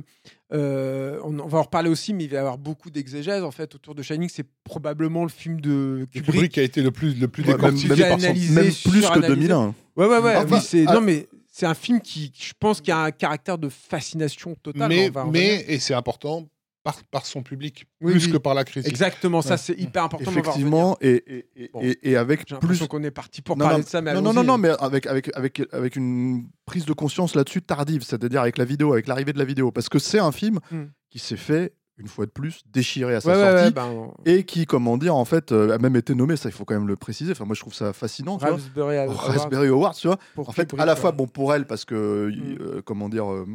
euh, 0.52 1.18
on, 1.24 1.38
on 1.38 1.46
va 1.46 1.58
en 1.58 1.62
reparler 1.62 1.88
aussi, 1.88 2.12
mais 2.14 2.24
il 2.24 2.30
va 2.30 2.36
y 2.36 2.38
avoir 2.38 2.58
beaucoup 2.58 2.90
d'exégèse 2.90 3.42
en 3.42 3.50
fait 3.50 3.74
autour 3.74 3.94
de 3.94 4.02
Shining. 4.02 4.28
C'est 4.28 4.46
probablement 4.64 5.22
le 5.22 5.28
film 5.30 5.60
de 5.60 6.06
Kubrick, 6.12 6.24
Kubrick. 6.34 6.58
a 6.58 6.62
été 6.62 6.82
le 6.82 6.90
plus, 6.90 7.18
le 7.18 7.28
plus 7.28 7.42
Ouais, 7.44 7.48
même- 7.56 7.56
décortiqué 7.74 7.88
même- 7.96 8.08
par 8.10 8.20
son... 8.20 8.24
analysé, 8.26 8.54
Même 8.54 8.64
plus 8.64 8.72
que 8.72 9.00
suranalysé. 9.06 9.34
2001. 9.34 9.74
Ouais, 9.96 10.06
ouais, 10.06 10.18
ouais. 10.18 10.36
Enfin, 10.36 10.56
oui, 10.56 10.60
c'est 10.62 10.84
ah- 10.86 10.92
non, 10.94 11.00
mais 11.00 11.26
c'est 11.50 11.66
un 11.66 11.74
film 11.74 12.00
qui, 12.00 12.30
je 12.38 12.52
pense, 12.60 12.80
qui 12.82 12.90
a 12.90 12.98
un 12.98 13.10
caractère 13.10 13.56
de 13.58 13.68
fascination 13.70 14.54
totale. 14.62 14.88
Mais, 14.88 15.08
On 15.08 15.12
va 15.12 15.24
en 15.26 15.30
mais 15.30 15.56
revenir. 15.56 15.70
et 15.70 15.78
c'est 15.78 15.94
important, 15.94 16.46
par, 16.86 17.02
par 17.10 17.26
son 17.26 17.42
public, 17.42 17.84
Oui, 18.00 18.12
plus 18.12 18.26
oui. 18.26 18.32
que 18.32 18.36
par 18.38 18.54
la 18.54 18.64
critique. 18.64 18.88
exactement, 18.88 19.42
ça 19.42 19.56
c'est 19.56 19.74
hyper 19.78 20.04
important. 20.04 20.30
Effectivement, 20.30 20.96
et, 21.00 21.22
et, 21.26 21.46
et, 21.64 21.70
Bon. 21.72 21.80
et- 21.82 21.98
et 22.10 22.16
avec 22.16 22.46
plus. 22.60 22.86
qu'on 22.86 23.02
est 23.02 23.10
parti 23.10 23.42
pour 23.42 23.56
Non, 23.56 23.64
parler 23.64 23.78
non, 23.78 23.84
de 23.84 23.88
ça, 23.88 24.00
mais 24.00 24.14
non, 24.14 24.22
non, 24.22 24.32
non, 24.32 24.44
non, 24.44 24.56
mais 24.58 24.70
avec, 24.78 25.06
avec, 25.06 25.30
avec, 25.36 25.62
avec 25.72 25.96
une 25.96 26.46
prise 26.64 26.86
de 26.86 26.92
conscience 26.92 27.34
là-dessus 27.34 27.60
tardive, 27.62 28.02
c'est-à-dire 28.02 28.40
avec 28.40 28.56
la 28.56 28.64
vidéo, 28.64 28.92
avec 28.92 29.08
l'arrivée 29.08 29.32
de 29.32 29.38
la 29.38 29.44
vidéo. 29.44 29.72
Parce 29.72 29.88
que 29.88 29.98
c'est 29.98 30.18
un 30.20 30.30
film 30.32 30.60
Hmm. 30.70 30.84
qui 31.10 31.18
s'est 31.18 31.36
fait, 31.36 31.74
une 31.98 32.08
fois 32.08 32.26
de 32.26 32.30
plus, 32.30 32.60
déchirer 32.70 33.14
à 33.16 33.20
sa 33.20 33.30
Ouais, 33.30 33.34
sortie. 33.34 33.64
ouais, 33.64 33.70
ben, 33.72 34.10
Et 34.24 34.44
qui, 34.44 34.64
comment 34.66 34.96
dire, 34.98 35.16
en 35.16 35.24
fait, 35.24 35.50
euh, 35.52 35.74
a 35.74 35.78
même 35.78 35.96
été 35.96 36.14
nommé, 36.14 36.36
ça 36.36 36.48
il 36.48 36.52
faut 36.52 36.64
quand 36.64 36.74
même 36.74 36.86
le 36.88 36.94
préciser. 36.96 37.32
Enfin, 37.32 37.46
moi 37.46 37.54
je 37.56 37.60
trouve 37.60 37.74
ça 37.74 37.92
fascinant. 37.92 38.36
tu 38.38 38.44
vois. 38.46 38.54
Raspberry 38.54 38.96
Award 38.98 39.16
Raspberry 39.18 39.68
Awards, 39.68 39.94
tu 39.96 40.06
vois. 40.06 40.18
pour 40.34 40.48
En 40.48 40.52
fait, 40.52 40.72
à 40.78 40.84
la 40.84 40.94
fois, 40.94 41.10
bon, 41.12 41.26
pour 41.26 41.52
elle, 41.54 41.66
parce 41.66 41.84
que, 41.84 42.28
Mm. 42.30 42.58
euh, 42.60 42.82
comment 42.84 43.08
dire, 43.08 43.32
euh, 43.32 43.46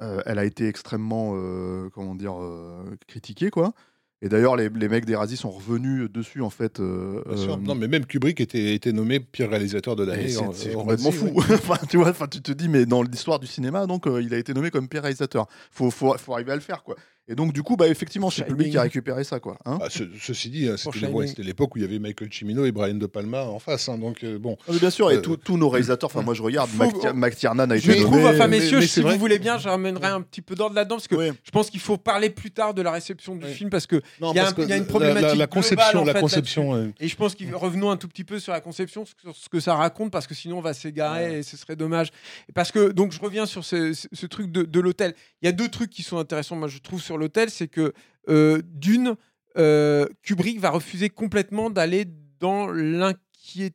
euh, 0.00 0.20
elle 0.26 0.38
a 0.38 0.44
été 0.44 0.68
extrêmement, 0.68 1.32
euh, 1.34 1.88
comment 1.92 2.14
dire, 2.14 2.40
euh, 2.40 2.96
critiquée, 3.06 3.50
quoi. 3.50 3.72
Et 4.20 4.28
d'ailleurs, 4.28 4.56
les, 4.56 4.68
les 4.68 4.88
mecs 4.88 5.04
d'Erasy 5.04 5.36
sont 5.36 5.50
revenus 5.50 6.10
dessus, 6.10 6.42
en 6.42 6.50
fait. 6.50 6.80
Bien 6.80 7.36
sûr. 7.36 7.56
Non, 7.58 7.76
mais 7.76 7.86
même 7.86 8.04
Kubrick 8.04 8.40
était, 8.40 8.74
était 8.74 8.92
nommé 8.92 9.20
pire 9.20 9.48
réalisateur 9.48 9.94
de 9.94 10.04
l'année. 10.04 10.28
c'est 10.28 10.74
en 10.74 10.80
complètement 10.80 11.12
fou. 11.12 11.26
ouais. 11.26 11.44
enfin, 11.50 11.76
tu 11.88 11.98
vois, 11.98 12.10
enfin, 12.10 12.26
tu 12.26 12.40
te 12.40 12.50
dis, 12.50 12.68
mais 12.68 12.84
dans 12.84 13.02
l'histoire 13.02 13.38
du 13.38 13.46
cinéma, 13.46 13.86
donc, 13.86 14.06
il 14.20 14.34
a 14.34 14.38
été 14.38 14.52
nommé 14.54 14.70
comme 14.72 14.88
pire 14.88 15.02
réalisateur. 15.02 15.46
Faut, 15.70 15.92
faut, 15.92 16.16
faut 16.18 16.32
arriver 16.34 16.50
à 16.50 16.56
le 16.56 16.60
faire, 16.60 16.82
quoi. 16.82 16.96
Et 17.28 17.34
donc, 17.34 17.52
du 17.52 17.62
coup, 17.62 17.76
bah, 17.76 17.88
effectivement, 17.88 18.30
c'est 18.30 18.42
le 18.42 18.48
public 18.48 18.70
qui 18.70 18.78
a 18.78 18.82
récupéré 18.82 19.22
ça, 19.22 19.38
quoi. 19.38 19.58
hein. 19.66 19.78
Ah, 19.82 19.88
ce- 19.90 20.04
ceci 20.18 20.48
dit, 20.48 20.68
Pour 20.82 20.94
c'était 21.26 21.42
l'époque 21.42 21.74
où 21.74 21.78
il 21.78 21.82
y 21.82 21.84
avait 21.84 21.98
Michael 21.98 22.32
Cimino 22.32 22.64
et 22.64 22.72
Brian 22.72 22.94
De 22.94 23.06
Palma 23.06 23.42
en 23.44 23.58
face. 23.58 23.88
hein, 23.88 23.98
donc, 23.98 24.24
euh, 24.24 24.38
bon. 24.38 24.56
Ah, 24.66 24.72
mais 24.72 24.78
bien 24.78 24.90
sûr, 24.90 25.10
et 25.10 25.16
Euh, 25.16 25.20
tous- 25.20 25.36
tous 25.36 25.56
nos 25.58 25.68
réalisateurs, 25.68 26.08
enfin, 26.10 26.22
moi, 26.22 26.32
je 26.34 26.42
regarde, 26.42 26.70
Mac, 26.76 26.90
Mac 27.14 27.36
Tiernan 27.36 27.68
a 27.70 27.76
Je 27.76 27.90
été 27.90 28.00
trouve, 28.00 28.16
nommé. 28.16 28.28
enfin, 28.34 28.46
mais- 28.48 28.60
messieurs, 28.60 28.78
mais 28.78 28.86
si 28.86 28.94
c'est 28.94 29.00
vous 29.02 29.18
voulez 29.18 29.38
bien, 29.38 29.58
je 29.58 29.68
ramènerai 29.68 30.06
un 30.06 30.22
petit 30.22 30.40
peu 30.40 30.54
d'ordre 30.54 30.74
là-dedans, 30.74 30.96
parce 30.96 31.08
que 31.08 31.16
Oui. 31.16 31.30
je 31.44 31.50
pense 31.50 31.68
qu'il 31.70 31.80
faut 31.80 31.98
parler 31.98 32.30
plus 32.30 32.50
tard 32.50 32.72
de 32.72 32.80
la 32.82 32.90
réception 32.92 33.36
du 33.36 33.44
Oui. 33.44 33.52
film, 33.52 33.68
parce 33.70 33.86
que 33.86 33.96
Non, 34.20 34.32
Il 34.32 34.36
y 34.36 34.40
a 34.40 34.50
que 34.52 34.62
y 34.62 34.72
a 34.72 34.76
une 34.76 34.84
la- 34.84 34.88
problématique 34.88 35.22
La, 35.22 35.28
la 35.28 35.34
globale, 35.34 35.48
conception, 35.50 36.04
la 36.04 36.12
fait, 36.14 36.20
conception. 36.20 36.74
euh, 36.74 36.88
Et 36.98 37.08
je 37.08 37.16
pense 37.16 37.34
qu'il 37.34 37.54
revenons 37.54 37.90
un 37.90 37.96
tout 37.98 38.08
petit 38.08 38.24
peu 38.24 38.38
sur 38.38 38.52
la 38.52 38.60
conception, 38.62 39.04
sur 39.04 39.36
ce 39.36 39.48
que 39.50 39.60
ça 39.60 39.74
raconte, 39.74 40.10
parce 40.10 40.26
que 40.26 40.34
sinon 40.34 40.58
on 40.58 40.62
va 40.62 40.72
s'égarer 40.72 41.38
et 41.38 41.42
ce 41.42 41.56
serait 41.58 41.76
dommage. 41.76 42.08
Parce 42.54 42.72
que 42.72 42.90
donc 42.90 43.12
je 43.12 43.20
reviens 43.20 43.44
sur 43.44 43.64
ce, 43.64 43.92
ce- 43.92 44.08
ce 44.12 44.26
truc 44.26 44.50
de, 44.50 44.62
de 44.62 44.80
l'hôtel. 44.80 45.14
Il 45.42 45.46
y 45.46 45.48
a 45.48 45.52
deux 45.52 45.68
trucs 45.68 45.90
qui 45.90 46.02
sont 46.02 46.16
intéressants, 46.18 46.56
moi 46.56 46.68
je 46.68 46.78
trouve 46.78 47.02
sur 47.02 47.17
l'hôtel, 47.18 47.50
c'est 47.50 47.68
que 47.68 47.92
euh, 48.28 48.62
d'une, 48.64 49.16
euh, 49.56 50.06
Kubrick 50.22 50.60
va 50.60 50.70
refuser 50.70 51.10
complètement 51.10 51.70
d'aller 51.70 52.04
dans 52.38 52.68
l'inquiétude 52.68 53.74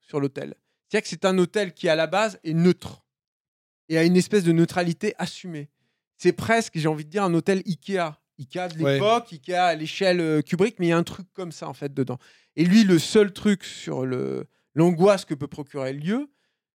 sur 0.00 0.20
l'hôtel. 0.20 0.54
C'est-à-dire 0.88 1.02
que 1.02 1.08
c'est 1.08 1.24
un 1.24 1.38
hôtel 1.38 1.72
qui 1.72 1.88
à 1.88 1.96
la 1.96 2.06
base 2.06 2.38
est 2.44 2.54
neutre 2.54 3.04
et 3.88 3.98
a 3.98 4.04
une 4.04 4.16
espèce 4.16 4.44
de 4.44 4.52
neutralité 4.52 5.14
assumée. 5.18 5.68
C'est 6.16 6.32
presque, 6.32 6.72
j'ai 6.78 6.88
envie 6.88 7.04
de 7.04 7.10
dire, 7.10 7.24
un 7.24 7.34
hôtel 7.34 7.62
Ikea. 7.66 8.18
Ikea 8.38 8.68
de 8.68 8.82
Ouais. 8.82 8.94
l'époque, 8.94 9.32
Ikea 9.32 9.54
à 9.66 9.74
l'échelle 9.74 10.20
euh, 10.20 10.42
Kubrick, 10.42 10.78
mais 10.78 10.86
il 10.86 10.88
y 10.90 10.92
a 10.92 10.96
un 10.98 11.02
truc 11.02 11.26
comme 11.32 11.52
ça 11.52 11.68
en 11.68 11.74
fait 11.74 11.92
dedans. 11.92 12.18
Et 12.54 12.64
lui, 12.64 12.84
le 12.84 12.98
seul 12.98 13.32
truc 13.32 13.64
sur 13.64 14.06
le 14.06 14.46
l'angoisse 14.74 15.24
que 15.24 15.34
peut 15.34 15.46
procurer 15.46 15.92
le 15.94 16.00
lieu, 16.00 16.30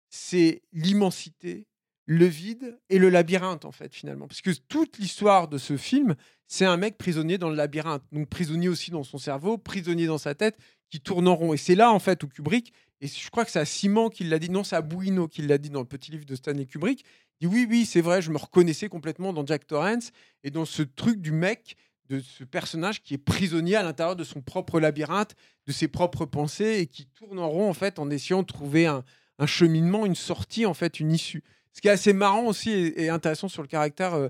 c'est 0.09 0.61
l'immensité, 0.72 1.68
le 2.12 2.26
vide 2.26 2.80
et 2.90 2.98
le 2.98 3.08
labyrinthe 3.10 3.66
en 3.66 3.72
fait 3.72 3.94
finalement. 3.94 4.28
Parce 4.28 4.42
que 4.42 4.50
toute 4.68 4.98
l'histoire 4.98 5.48
de 5.48 5.60
ce 5.60 5.78
film, 5.78 6.16
c'est 6.48 6.66
un 6.66 6.76
mec 6.76 6.98
prisonnier 6.98 7.38
dans 7.38 7.50
le 7.50 7.56
labyrinthe, 7.56 8.02
donc 8.12 8.28
prisonnier 8.28 8.68
aussi 8.68 8.90
dans 8.90 9.04
son 9.04 9.20
cerveau, 9.20 9.60
prisonnier 9.60 10.08
dans 10.08 10.18
sa 10.18 10.34
tête, 10.34 10.58
qui 10.90 11.02
tourne 11.02 11.28
en 11.28 11.36
rond. 11.36 11.54
Et 11.54 11.58
c'est 11.58 11.76
là 11.76 11.92
en 11.92 12.00
fait 12.00 12.24
où 12.24 12.28
Kubrick, 12.28 12.74
et 13.00 13.08
je 13.08 13.30
crois 13.30 13.46
que 13.46 13.52
c'est 13.52 13.60
à 13.60 13.66
Simon 13.66 14.10
qui 14.10 14.24
l'a 14.24 14.40
dit, 14.40 14.50
non 14.50 14.64
c'est 14.64 14.76
à 14.76 14.82
Bouino 14.82 15.28
qui 15.28 15.44
l'a 15.44 15.60
dit 15.60 15.70
dans 15.70 15.82
le 15.82 15.86
petit 15.86 16.10
livre 16.10 16.26
de 16.26 16.34
Stanley 16.34 16.66
Kubrick, 16.66 17.06
dit 17.42 17.46
oui 17.46 17.68
oui 17.70 17.86
c'est 17.86 18.02
vrai, 18.02 18.24
je 18.24 18.32
me 18.32 18.40
reconnaissais 18.40 18.90
complètement 18.90 19.32
dans 19.32 19.46
Jack 19.46 19.68
Torrance 19.68 20.12
et 20.44 20.50
dans 20.50 20.66
ce 20.66 20.82
truc 20.82 21.22
du 21.22 21.32
mec 21.32 21.76
de 22.10 22.22
ce 22.22 22.44
personnage 22.44 23.04
qui 23.04 23.14
est 23.14 23.20
prisonnier 23.20 23.76
à 23.76 23.84
l'intérieur 23.84 24.16
de 24.16 24.24
son 24.24 24.42
propre 24.42 24.80
labyrinthe, 24.80 25.36
de 25.68 25.72
ses 25.72 25.88
propres 25.88 26.26
pensées 26.26 26.80
et 26.80 26.88
qui 26.88 27.06
tourne 27.06 27.38
en 27.38 27.50
rond 27.50 27.70
en 27.70 27.76
fait 27.76 28.00
en 28.00 28.10
essayant 28.10 28.42
de 28.42 28.48
trouver 28.48 28.88
un 28.88 29.04
cheminement, 29.46 30.08
une 30.08 30.16
sortie 30.16 30.66
en 30.66 30.74
fait, 30.74 31.00
une 31.00 31.12
issue. 31.12 31.44
Ce 31.80 31.82
qui 31.82 31.88
est 31.88 31.91
assez 31.91 32.11
marrant 32.11 32.43
aussi 32.43 32.72
et, 32.98 33.08
intéressant 33.08 33.48
sur 33.48 33.61
le 33.61 33.69
caractère, 33.69 34.14
euh, 34.14 34.27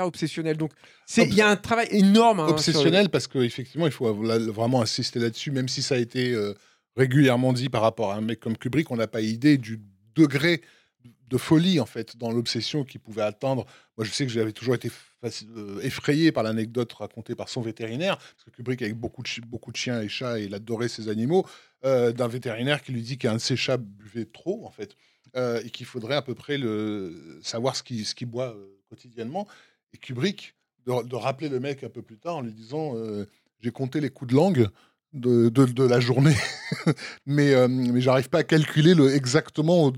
obsessionnel. 0.00 0.58
Donc 0.58 0.72
il 1.16 1.34
y 1.34 1.40
a 1.40 1.48
un 1.48 1.56
travail 1.56 1.88
énorme. 1.92 2.40
hein, 2.40 2.46
obsessionnel 2.46 3.08
parce 3.08 3.26
qu'effectivement, 3.26 3.86
il 3.86 3.90
faut 3.90 4.12
vraiment 4.12 4.82
insister 4.82 5.18
là-dessus, 5.18 5.50
même 5.50 5.66
si 5.66 5.80
ça 5.80 5.94
a 5.94 5.98
été 5.98 6.34
euh, 6.34 6.52
régulièrement 6.94 7.54
dit 7.54 7.70
par 7.70 7.80
rapport 7.80 8.12
à 8.12 8.16
un 8.16 8.20
mec 8.20 8.38
comme 8.38 8.58
Kubrick, 8.58 8.90
on 8.90 8.96
n'a 8.96 9.06
pas 9.06 9.22
idée 9.22 9.56
du 9.56 9.80
degré 10.14 10.60
de 11.30 11.38
folie 11.38 11.80
en 11.80 11.86
fait 11.86 12.18
dans 12.18 12.30
l'obsession 12.30 12.84
qu'il 12.84 13.00
pouvait 13.00 13.22
atteindre. 13.22 13.64
Moi, 13.96 14.04
je 14.04 14.10
sais 14.10 14.26
que 14.26 14.30
j'avais 14.30 14.52
toujours 14.52 14.74
été 14.74 14.90
euh, 15.56 15.80
effrayé 15.80 16.32
par 16.32 16.42
l'anecdote 16.42 16.92
racontée 16.92 17.34
par 17.34 17.48
son 17.48 17.62
vétérinaire, 17.62 18.18
parce 18.18 18.44
que 18.44 18.50
Kubrick 18.50 18.82
avec 18.82 18.94
beaucoup 18.94 19.22
de, 19.22 19.76
chiens 19.76 20.02
et 20.02 20.10
chats, 20.10 20.38
et 20.38 20.44
il 20.44 20.54
adorait 20.54 20.88
ses 20.88 21.08
animaux, 21.08 21.46
d'un 21.82 22.28
vétérinaire 22.28 22.82
qui 22.82 22.92
lui 22.92 23.02
dit 23.02 23.16
qu'un 23.16 23.34
de 23.34 23.38
ses 23.38 23.56
chats 23.56 23.78
buvait 23.78 24.24
trop 24.24 24.66
en 24.66 24.70
fait, 24.70 24.96
euh, 25.36 25.60
et 25.64 25.70
qu'il 25.70 25.86
faudrait 25.86 26.14
à 26.16 26.22
peu 26.22 26.34
près 26.34 26.58
le, 26.58 27.38
savoir 27.42 27.76
ce 27.76 27.82
qu'il 27.82 28.04
ce 28.06 28.14
qu'il 28.14 28.28
boit 28.28 28.54
euh, 28.54 28.78
quotidiennement. 28.88 29.46
Et 29.92 29.98
Kubrick 29.98 30.54
de, 30.86 31.16
rappeler 31.16 31.48
le 31.48 31.60
mec 31.60 31.82
un 31.82 31.88
peu 31.88 32.02
plus 32.02 32.18
tard 32.18 32.36
en 32.36 32.42
lui 32.42 32.52
disant 32.52 32.92
euh, 32.96 33.26
j'ai 33.60 33.70
compté 33.70 34.00
les 34.00 34.10
coups 34.10 34.30
de 34.32 34.36
langue 34.36 34.68
de, 35.14 35.48
de, 35.48 35.64
de 35.64 35.84
la 35.84 36.00
journée, 36.00 36.34
mais, 37.26 37.54
mais 37.68 38.00
j'arrive 38.00 38.28
pas 38.28 38.38
à 38.38 38.42
calculer 38.42 38.94
le, 38.94 39.14
exactement 39.14 39.84
au, 39.84 39.92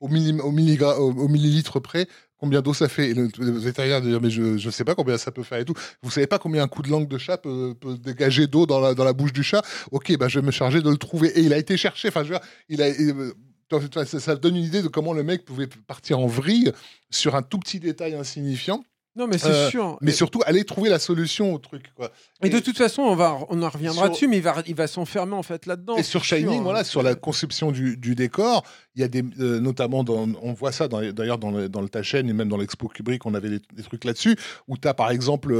au, 0.00 0.08
millim- 0.08 0.40
au, 0.40 0.48
au- 0.50 1.28
millilitre 1.28 1.78
près 1.78 2.08
combien 2.36 2.60
d'eau 2.60 2.74
ça 2.74 2.88
fait. 2.88 3.10
Et 3.10 3.14
le, 3.14 3.28
vétérinaire 3.38 4.02
de 4.02 4.08
dire 4.08 4.20
mais 4.20 4.30
je, 4.30 4.56
je 4.58 4.70
sais 4.70 4.84
pas 4.84 4.94
combien 4.94 5.16
ça 5.18 5.30
peut 5.30 5.42
faire 5.44 5.58
et 5.58 5.64
tout. 5.64 5.74
Vous 6.02 6.10
savez 6.10 6.26
pas 6.26 6.38
combien 6.38 6.62
un 6.64 6.68
coup 6.68 6.82
de 6.82 6.90
langue 6.90 7.08
de 7.08 7.16
chat 7.16 7.38
peut, 7.38 7.74
peut 7.80 7.96
dégager 7.96 8.46
d'eau 8.46 8.66
dans 8.66 8.80
la, 8.80 8.94
dans 8.94 9.04
la 9.04 9.12
bouche 9.12 9.32
du 9.32 9.42
chat? 9.42 9.62
Ok, 9.92 10.16
bah, 10.18 10.28
je 10.28 10.40
vais 10.40 10.46
me 10.46 10.50
charger 10.50 10.82
de 10.82 10.90
le 10.90 10.96
trouver. 10.98 11.28
Et 11.38 11.42
il 11.42 11.52
a 11.52 11.58
été 11.58 11.76
cherché. 11.76 12.08
Enfin, 12.08 12.24
je 12.24 12.34
veux 12.34 13.34
ça, 13.70 14.20
ça 14.20 14.36
donne 14.36 14.56
une 14.56 14.64
idée 14.64 14.82
de 14.82 14.88
comment 14.88 15.12
le 15.12 15.22
mec 15.22 15.44
pouvait 15.44 15.66
partir 15.86 16.18
en 16.18 16.26
vrille 16.26 16.72
sur 17.10 17.34
un 17.34 17.42
tout 17.42 17.58
petit 17.58 17.80
détail 17.80 18.14
insignifiant 18.14 18.82
Non, 19.16 19.28
mais 19.28 19.38
c'est 19.38 19.46
Euh, 19.46 19.70
sûr. 19.70 19.96
Mais 20.00 20.10
Et- 20.10 20.14
surtout, 20.14 20.40
aller 20.44 20.64
trouver 20.64 20.90
la 20.90 20.98
solution 20.98 21.54
au 21.54 21.58
truc. 21.58 21.92
Quoi. 21.94 22.10
Et 22.42 22.48
de 22.48 22.58
toute 22.58 22.76
façon, 22.76 23.02
on, 23.02 23.14
va, 23.14 23.38
on 23.48 23.62
en 23.62 23.68
reviendra 23.68 24.06
Sur- 24.06 24.10
dessus, 24.12 24.26
mais 24.26 24.38
il 24.38 24.42
va, 24.42 24.56
il 24.66 24.74
va 24.74 24.88
s'enfermer 24.88 25.34
en 25.34 25.44
fait 25.44 25.66
là-dedans. 25.66 25.96
Et 25.96 26.02
sur 26.02 26.24
sûr, 26.24 26.36
Shining, 26.36 26.58
hein. 26.58 26.62
voilà, 26.62 26.82
sur 26.82 27.00
la 27.04 27.14
conception 27.14 27.70
du, 27.70 27.96
du 27.96 28.16
décor, 28.16 28.64
il 28.96 29.02
y 29.02 29.04
a 29.04 29.08
des, 29.08 29.22
euh, 29.38 29.60
notamment, 29.60 30.02
dans, 30.02 30.26
on 30.42 30.52
voit 30.52 30.72
ça 30.72 30.88
dans- 30.88 31.00
d'ailleurs 31.12 31.38
dans 31.38 31.52
le, 31.52 31.68
dans 31.68 31.80
le 31.80 31.88
Taschen 31.88 32.28
et 32.28 32.32
même 32.32 32.48
dans 32.48 32.56
l'expo 32.56 32.88
Kubrick, 32.88 33.24
on 33.24 33.34
avait 33.34 33.50
des, 33.50 33.60
des 33.72 33.82
trucs 33.84 34.02
là-dessus, 34.04 34.36
où 34.66 34.76
tu 34.76 34.88
as 34.88 34.94
par 34.94 35.10
exemple 35.12 35.52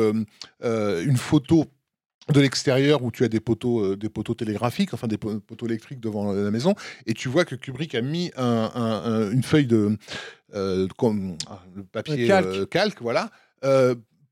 euh, 0.65 1.05
une 1.05 1.17
photo 1.17 1.67
de 2.33 2.41
l'extérieur 2.41 3.03
où 3.03 3.11
tu 3.11 3.25
as 3.25 3.29
des 3.29 3.41
poteaux, 3.41 3.85
euh, 3.85 3.97
des 3.97 4.09
poteaux 4.09 4.35
télégraphiques, 4.35 4.95
enfin 4.95 5.07
des 5.09 5.19
po- 5.19 5.41
poteaux 5.41 5.67
électriques 5.67 6.01
devant 6.01 6.33
la 6.33 6.51
maison, 6.51 6.75
et 7.07 7.13
tu 7.15 7.29
vois 7.29 7.45
que 7.45 7.55
Kubrick 7.55 7.95
a 7.95 8.01
mis 8.01 8.31
un- 8.37 8.71
un- 8.75 9.13
un- 9.13 9.31
une 9.31 9.43
feuille 9.43 9.67
de, 9.67 9.97
euh, 10.55 10.87
comme, 10.97 11.37
ah, 11.51 11.63
le 11.77 11.85
papier 11.85 12.27
calque. 12.27 12.47
euh, 12.47 12.67
calque, 12.67 13.03
voilà, 13.03 13.31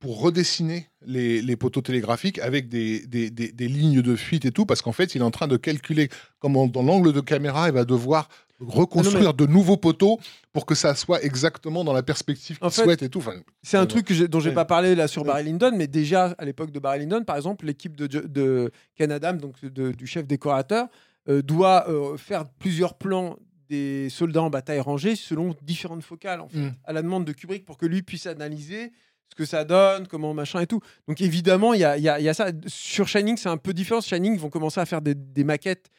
pour 0.02 0.20
redessiner 0.20 0.88
les, 1.06 1.40
les 1.40 1.56
poteaux 1.56 1.80
télégraphiques 1.80 2.40
avec 2.40 2.68
des, 2.68 3.06
des, 3.06 3.30
des- 3.30 3.52
des 3.52 3.68
lignes 3.68 4.02
de 4.02 4.16
fuite 4.16 4.44
et 4.44 4.50
tout, 4.50 4.66
parce 4.66 4.82
qu'en 4.82 4.90
fait, 4.90 5.14
il 5.14 5.20
est 5.20 5.24
en 5.24 5.30
train 5.30 5.46
de 5.46 5.56
calculer 5.56 6.08
comment, 6.40 6.66
dans 6.66 6.82
l'angle 6.82 7.12
de 7.12 7.20
caméra, 7.20 7.68
il 7.68 7.74
va 7.74 7.84
devoir 7.84 8.28
reconstruire 8.58 9.32
de 9.34 9.46
nouveaux 9.46 9.76
poteaux 9.76 10.18
pour 10.52 10.66
que 10.66 10.74
ça 10.74 10.94
soit 10.94 11.22
exactement 11.24 11.84
dans 11.84 11.92
la 11.92 12.02
perspective 12.02 12.58
qu'il 12.58 12.70
souhaite 12.70 13.02
et 13.02 13.08
tout. 13.08 13.18
Enfin, 13.20 13.34
C'est 13.62 13.76
un 13.76 13.82
Euh, 13.82 13.86
truc 13.86 14.06
que 14.06 14.26
dont 14.26 14.40
j'ai 14.40 14.48
ouais. 14.50 14.54
pas 14.54 14.64
parlé 14.64 14.94
là 14.94 15.06
sur 15.08 15.22
Ouais. 15.22 15.28
Barry 15.28 15.44
Lyndon, 15.44 15.72
mais 15.76 15.86
déjà 15.86 16.34
à 16.38 16.44
l'époque 16.44 16.70
de 16.72 16.78
Barry 16.80 17.00
Lyndon, 17.00 17.24
par 17.24 17.36
exemple, 17.36 17.66
l'équipe 17.66 17.96
de, 17.96 18.06
de 18.06 18.70
Ken 18.96 19.10
Adam, 19.12 19.34
donc 19.34 19.64
de- 19.64 19.92
du 19.92 20.06
chef 20.06 20.26
décorateur, 20.26 20.86
euh, 21.28 21.42
doit 21.42 21.88
euh, 21.88 22.16
faire 22.16 22.44
plusieurs 22.58 22.94
plans 22.94 23.36
des 23.68 24.08
soldats 24.10 24.42
en 24.42 24.50
bataille 24.50 24.80
rangée 24.80 25.16
selon 25.16 25.54
différentes 25.62 26.02
focales, 26.02 26.40
en 26.40 26.48
fait, 26.48 26.58
Mm. 26.58 26.74
à 26.84 26.92
la 26.92 27.02
demande 27.02 27.24
de 27.24 27.32
Kubrick 27.32 27.64
pour 27.64 27.78
que 27.78 27.86
lui 27.86 28.02
puisse 28.02 28.26
analyser 28.26 28.92
ce 29.30 29.34
que 29.34 29.44
ça 29.44 29.64
donne, 29.64 30.06
comment 30.06 30.34
machin 30.34 30.60
et 30.60 30.66
tout. 30.66 30.80
Donc 31.08 31.20
évidemment, 31.20 31.74
il 31.74 31.80
y 31.80 31.84
a, 31.84 32.34
ça. 32.34 32.48
Sur 32.66 33.08
Shining, 33.08 33.36
c'est 33.36 33.48
un 33.48 33.56
peu 33.56 33.72
différent. 33.72 34.00
Shining, 34.00 34.34
ils 34.34 34.40
vont 34.40 34.50
commencer 34.50 34.80
à 34.80 34.86
faire 34.86 35.00
des, 35.00 35.14
des 35.14 35.44
maquettes 35.44 35.90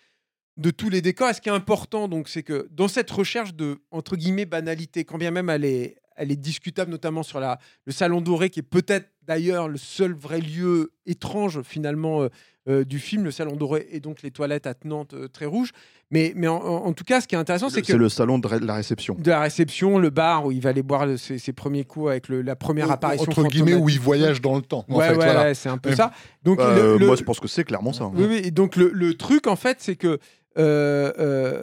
de 0.57 0.69
tous 0.71 0.89
les 0.89 1.01
décors. 1.01 1.29
Et 1.29 1.33
ce 1.33 1.41
qui 1.41 1.49
est 1.49 1.53
important, 1.53 2.07
donc, 2.07 2.29
c'est 2.29 2.43
que 2.43 2.67
dans 2.71 2.87
cette 2.87 3.09
recherche 3.09 3.53
de 3.53 3.79
entre 3.91 4.15
guillemets 4.15 4.45
banalité, 4.45 5.03
quand 5.03 5.17
bien 5.17 5.31
même 5.31 5.49
elle 5.49 5.65
est, 5.65 5.97
elle 6.15 6.31
est 6.31 6.35
discutable, 6.35 6.91
notamment 6.91 7.23
sur 7.23 7.39
la, 7.39 7.59
le 7.85 7.91
salon 7.91 8.21
doré, 8.21 8.49
qui 8.49 8.59
est 8.59 8.63
peut-être 8.63 9.09
d'ailleurs 9.25 9.67
le 9.69 9.77
seul 9.77 10.13
vrai 10.13 10.39
lieu 10.41 10.91
étrange 11.05 11.61
finalement 11.63 12.23
euh, 12.23 12.29
euh, 12.69 12.85
du 12.85 12.99
film, 12.99 13.23
le 13.25 13.31
salon 13.31 13.55
doré 13.57 13.87
et 13.91 13.99
donc 13.99 14.21
les 14.21 14.31
toilettes 14.31 14.67
attenantes 14.67 15.13
euh, 15.13 15.27
très 15.27 15.45
rouges. 15.45 15.71
Mais, 16.11 16.31
mais 16.35 16.47
en, 16.47 16.55
en- 16.57 16.85
en 16.85 16.93
tout 16.93 17.03
cas, 17.03 17.19
ce 17.19 17.27
qui 17.27 17.35
est 17.35 17.37
intéressant, 17.37 17.69
c'est 17.69 17.81
que 17.81 17.87
C'est 17.87 17.97
le 17.97 18.07
salon 18.07 18.39
de 18.39 18.47
la 18.65 18.75
réception. 18.75 19.15
de 19.19 19.29
la 19.29 19.41
réception, 19.41 19.97
le 19.97 20.09
bar 20.09 20.45
où 20.45 20.51
il 20.51 20.61
va 20.61 20.69
aller 20.69 20.83
boire 20.83 21.05
le- 21.05 21.17
ses, 21.17 21.39
ses 21.39 21.51
premiers 21.53 21.83
coups 21.83 22.11
avec 22.11 22.29
le- 22.29 22.41
la 22.41 22.55
première 22.55 22.89
apparition. 22.91 23.29
entre 23.29 23.43
guillemets, 23.47 23.73
où 23.75 23.89
il 23.89 23.99
voyage 23.99 24.39
dans 24.41 24.55
le 24.55 24.61
temps. 24.61 24.85
en 24.89 24.95
Ouais, 24.95 25.05
fait, 25.05 25.09
ouais, 25.11 25.15
voilà. 25.25 25.41
ouais, 25.43 25.53
c'est 25.55 25.69
un 25.69 25.77
peu 25.77 25.93
ça. 25.95 26.11
Donc, 26.43 26.59
Euh, 26.59 26.93
le- 26.93 26.97
le- 26.99 27.05
Moi, 27.07 27.15
je 27.17 27.23
pense 27.23 27.39
que 27.39 27.47
c'est 27.49 27.63
clairement 27.65 27.91
ça. 27.93 28.05
hein. 28.05 28.11
oui, 28.15 28.25
oui. 28.29 28.41
Et 28.43 28.51
donc 28.51 28.75
le, 28.77 28.91
le 28.93 29.13
truc 29.15 29.47
en 29.47 29.55
fait, 29.57 29.77
c'est 29.81 29.95
que 29.95 30.19
euh, 30.57 31.11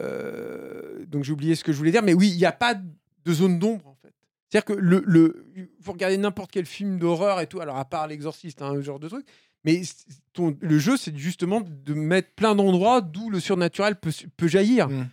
euh, 0.01 1.05
donc 1.07 1.23
j'ai 1.23 1.31
oublié 1.31 1.55
ce 1.55 1.63
que 1.63 1.71
je 1.71 1.77
voulais 1.77 1.91
dire, 1.91 2.03
mais 2.03 2.13
oui, 2.13 2.29
il 2.29 2.37
n'y 2.37 2.45
a 2.45 2.51
pas 2.51 2.75
de 2.75 3.33
zone 3.33 3.59
d'ombre 3.59 3.87
en. 3.87 3.90
C'est-à-dire 4.51 4.65
que 4.65 4.73
le, 4.73 5.01
le, 5.05 5.45
vous 5.79 5.91
regardez 5.93 6.17
n'importe 6.17 6.51
quel 6.51 6.65
film 6.65 6.99
d'horreur 6.99 7.39
et 7.39 7.47
tout, 7.47 7.61
alors 7.61 7.77
à 7.77 7.85
part 7.85 8.07
l'exorciste, 8.07 8.61
hein, 8.61 8.73
ce 8.75 8.81
genre 8.81 8.99
de 8.99 9.07
truc, 9.07 9.25
mais 9.63 9.81
ton- 10.33 10.57
le 10.59 10.77
jeu 10.77 10.97
c'est 10.97 11.15
justement 11.17 11.61
de 11.61 11.93
mettre 11.93 12.31
plein 12.35 12.53
d'endroits 12.55 12.99
d'où 12.99 13.29
le 13.29 13.39
surnaturel 13.39 13.95
peut, 13.95 14.11
peut 14.35 14.47
jaillir. 14.49 14.89
Mm. 14.89 15.07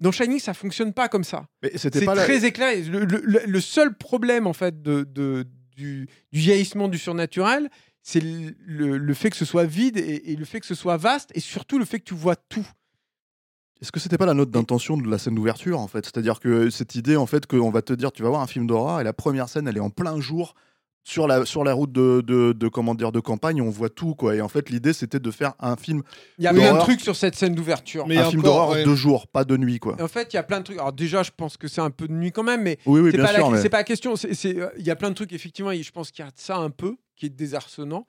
Dans 0.00 0.12
Shining, 0.12 0.38
ça 0.38 0.54
fonctionne 0.54 0.92
pas 0.92 1.08
comme 1.08 1.24
ça. 1.24 1.46
C'est 1.76 1.90
la- 2.14 2.24
très 2.24 2.44
éclairé. 2.44 2.82
Le, 2.82 3.04
le- 3.04 3.60
seul 3.60 3.96
problème 3.96 4.46
en 4.46 4.52
fait 4.52 4.80
de, 4.82 5.02
de- 5.02 5.44
du, 5.76 6.06
du 6.32 6.40
jaillissement 6.40 6.86
du 6.88 6.98
surnaturel, 6.98 7.70
c'est 8.02 8.20
le, 8.20 8.54
le- 8.64 8.98
le 8.98 9.14
fait 9.14 9.30
que 9.30 9.36
ce 9.36 9.44
soit 9.44 9.64
vide 9.64 9.96
et, 9.96 10.30
et 10.32 10.36
le 10.36 10.44
fait 10.44 10.60
que 10.60 10.66
ce 10.66 10.74
soit 10.76 10.98
vaste 10.98 11.30
et 11.34 11.40
surtout 11.40 11.78
le 11.80 11.84
fait 11.84 11.98
que 11.98 12.04
tu 12.04 12.14
vois 12.14 12.36
tout. 12.36 12.66
Est-ce 13.84 13.92
que 13.92 14.00
c'était 14.00 14.16
pas 14.16 14.24
la 14.24 14.32
note 14.32 14.50
d'intention 14.50 14.96
de 14.96 15.06
la 15.10 15.18
scène 15.18 15.34
d'ouverture 15.34 15.78
en 15.78 15.88
fait? 15.88 16.06
C'est-à-dire 16.06 16.40
que 16.40 16.70
cette 16.70 16.94
idée 16.94 17.16
en 17.16 17.26
fait 17.26 17.44
qu'on 17.46 17.68
va 17.68 17.82
te 17.82 17.92
dire 17.92 18.12
tu 18.12 18.22
vas 18.22 18.30
voir 18.30 18.40
un 18.40 18.46
film 18.46 18.66
d'horreur 18.66 18.98
et 19.02 19.04
la 19.04 19.12
première 19.12 19.46
scène 19.50 19.68
elle 19.68 19.76
est 19.76 19.80
en 19.80 19.90
plein 19.90 20.18
jour 20.22 20.54
sur 21.02 21.28
la, 21.28 21.44
sur 21.44 21.64
la 21.64 21.74
route 21.74 21.92
de, 21.92 22.22
de, 22.26 22.54
de, 22.54 22.68
comment 22.68 22.94
dire, 22.94 23.12
de 23.12 23.20
campagne 23.20 23.60
on 23.60 23.68
voit 23.68 23.90
tout 23.90 24.14
quoi 24.14 24.36
et 24.36 24.40
en 24.40 24.48
fait 24.48 24.70
l'idée 24.70 24.94
c'était 24.94 25.20
de 25.20 25.30
faire 25.30 25.52
un 25.60 25.76
film 25.76 26.02
Il 26.38 26.44
y 26.44 26.46
a 26.46 26.52
Oui, 26.52 26.60
plein 26.60 26.64
de 26.64 26.70
d'horreur. 26.70 26.84
trucs 26.86 27.02
sur 27.02 27.14
cette 27.14 27.34
scène 27.34 27.54
d'ouverture. 27.54 28.06
Mais 28.06 28.16
un 28.16 28.30
film 28.30 28.40
d'horreur 28.40 28.70
ouais. 28.70 28.84
de 28.84 28.94
jour 28.94 29.28
pas 29.28 29.44
de 29.44 29.54
nuit 29.58 29.80
quoi. 29.80 29.96
Et 29.98 30.02
En 30.02 30.08
fait, 30.08 30.32
il 30.32 30.36
y 30.36 30.38
a 30.38 30.42
plein 30.44 30.60
de 30.60 30.64
trucs. 30.64 30.78
Alors 30.78 30.94
déjà, 30.94 31.22
je 31.22 31.32
pense 31.36 31.58
que 31.58 31.68
c'est 31.68 31.82
un 31.82 31.90
peu 31.90 32.08
de 32.08 32.14
nuit 32.14 32.32
quand 32.32 32.42
même, 32.42 32.62
mais 32.62 32.78
Oui 32.86 33.02
oui 33.02 33.10
c'est 33.12 33.18
pas, 33.18 33.32
la, 33.32 33.50
mais 33.50 33.60
c'est 33.60 33.68
pas 33.68 33.76
la 33.76 33.84
question. 33.84 34.14
Euh, 34.14 34.70
Il 34.78 34.86
y 34.86 34.90
a 34.90 34.96
plein 34.96 35.10
de 35.10 35.14
trucs, 35.14 35.34
effectivement, 35.34 35.72
et 35.72 35.82
je 35.82 35.92
pense 35.92 36.10
qu'il 36.10 36.24
y 36.24 36.28
a 36.28 36.30
ça 36.36 36.56
un 36.56 36.70
peu 36.70 36.96
qui 37.16 37.26
est 37.26 37.28
désarçonnant. 37.28 38.06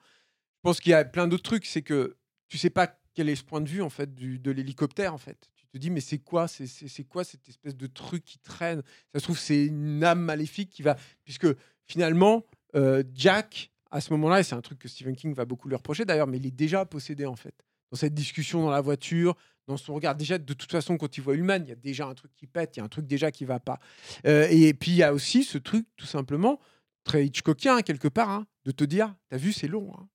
Je 0.54 0.60
pense 0.62 0.80
qu'il 0.80 0.92
y 0.92 0.94
a 0.94 1.04
plein 1.04 1.26
d'autres 1.28 1.42
trucs, 1.42 1.66
c'est 1.66 1.82
que 1.82 2.16
tu 2.48 2.56
sais 2.56 2.70
pas 2.70 2.88
quel 3.14 3.28
est 3.28 3.36
ce 3.36 3.44
point 3.44 3.60
de 3.60 3.68
vue 3.68 3.82
en 3.82 3.90
fait 3.90 4.14
du, 4.14 4.38
de 4.38 4.50
l'hélicoptère 4.50 5.12
en 5.12 5.18
fait. 5.18 5.50
Tu 5.72 5.78
te 5.78 5.78
dis 5.78 5.90
mais 5.90 6.00
c'est 6.00 6.18
quoi 6.18 6.48
c'est, 6.48 7.04
quoi 7.04 7.24
cette 7.24 7.48
espèce 7.48 7.76
de 7.76 7.86
truc 7.86 8.24
qui 8.24 8.38
traîne? 8.38 8.82
Ça 9.12 9.20
se 9.20 9.24
trouve 9.24 9.38
c'est 9.38 9.66
une 9.66 10.02
âme 10.04 10.20
maléfique 10.20 10.70
qui 10.70 10.82
va 10.82 10.96
puisque 11.24 11.46
finalement 11.84 12.44
euh, 12.74 13.02
Jack 13.14 13.70
à 13.90 14.00
ce 14.00 14.12
moment-là 14.12 14.40
et 14.40 14.42
c'est 14.42 14.54
un 14.54 14.60
truc 14.60 14.78
que 14.78 14.88
Stephen 14.88 15.16
King 15.16 15.34
va 15.34 15.44
beaucoup 15.44 15.68
lui 15.68 15.76
reprocher 15.76 16.04
d'ailleurs 16.04 16.26
mais 16.26 16.38
il 16.38 16.46
est 16.46 16.50
déjà 16.50 16.84
possédé 16.84 17.26
en 17.26 17.36
fait 17.36 17.54
dans 17.90 17.96
cette 17.96 18.14
discussion 18.14 18.62
dans 18.62 18.70
la 18.70 18.80
voiture 18.80 19.36
dans 19.66 19.76
son 19.76 19.94
regard 19.94 20.14
déjà 20.14 20.38
de 20.38 20.54
toute 20.54 20.70
façon 20.70 20.96
quand 20.96 21.16
il 21.16 21.22
voit 21.22 21.34
Ullman 21.34 21.62
il 21.64 21.68
y 21.68 21.72
a 21.72 21.76
déjà 21.76 22.06
un 22.06 22.14
truc 22.14 22.32
qui 22.34 22.46
pète 22.46 22.76
il 22.76 22.80
y 22.80 22.82
a 22.82 22.84
un 22.84 22.88
truc 22.88 23.06
déjà 23.06 23.30
qui 23.30 23.44
va 23.44 23.60
pas 23.60 23.78
Euh, 24.26 24.46
et 24.50 24.74
puis 24.74 24.92
il 24.92 24.96
y 24.96 25.02
a 25.02 25.12
aussi 25.12 25.44
ce 25.44 25.58
truc 25.58 25.86
tout 25.96 26.06
simplement 26.06 26.60
très 27.04 27.26
Hitchcockien 27.26 27.82
quelque 27.82 28.08
part 28.08 28.30
hein, 28.30 28.46
de 28.64 28.72
te 28.72 28.84
dire 28.84 29.14
t'as 29.28 29.36
vu 29.36 29.52
c'est 29.52 29.68
long 29.68 29.92
hein. 29.96 30.08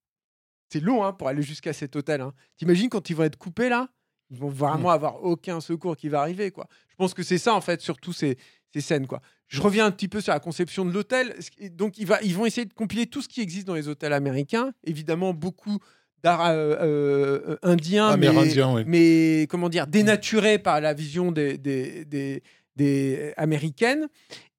c'est 0.69 0.81
long 0.81 1.03
hein, 1.03 1.13
pour 1.13 1.27
aller 1.29 1.41
jusqu'à 1.41 1.73
cet 1.73 1.95
hôtel 1.95 2.21
hein. 2.21 2.33
t'imagines 2.57 2.89
quand 2.89 3.09
ils 3.09 3.15
vont 3.15 3.23
être 3.23 3.37
coupés 3.37 3.69
là? 3.69 3.89
Ils 4.31 4.37
vont 4.39 4.49
vraiment 4.49 4.89
avoir 4.89 5.23
aucun 5.23 5.59
secours 5.61 5.95
qui 5.97 6.09
va 6.09 6.21
arriver 6.21 6.49
quoi 6.51 6.67
je 6.89 6.95
pense 6.95 7.13
que 7.13 7.21
c'est 7.23 7.37
ça 7.37 7.53
en 7.53 7.61
fait 7.61 7.81
surtout 7.81 8.13
ces, 8.13 8.37
ces 8.73 8.81
scènes 8.81 9.05
quoi 9.07 9.21
je 9.47 9.61
reviens 9.61 9.85
un 9.85 9.91
petit 9.91 10.07
peu 10.07 10.21
sur 10.21 10.31
la 10.33 10.39
conception 10.39 10.85
de 10.85 10.91
l'hôtel 10.91 11.35
Et 11.57 11.69
donc 11.69 11.97
il 11.97 12.07
va, 12.07 12.21
ils 12.23 12.33
vont 12.33 12.45
essayer 12.45 12.65
de 12.65 12.73
compiler 12.73 13.05
tout 13.05 13.21
ce 13.21 13.27
qui 13.27 13.41
existe 13.41 13.67
dans 13.67 13.75
les 13.75 13.87
hôtels 13.89 14.13
américains 14.13 14.71
évidemment 14.85 15.33
beaucoup 15.33 15.77
d'art 16.23 16.45
euh, 16.45 16.75
euh, 16.81 17.57
indien 17.63 18.15
mais- 18.15 18.27
Amérindien, 18.27 18.73
oui. 18.75 18.83
mais 18.85 19.47
comment 19.49 19.69
dire, 19.69 19.87
dénaturé 19.87 20.59
par 20.59 20.79
la 20.79 20.93
vision 20.93 21.31
des, 21.31 21.57
des, 21.57 22.05
des- 22.05 22.43
des 22.77 23.33
américaines. 23.37 24.07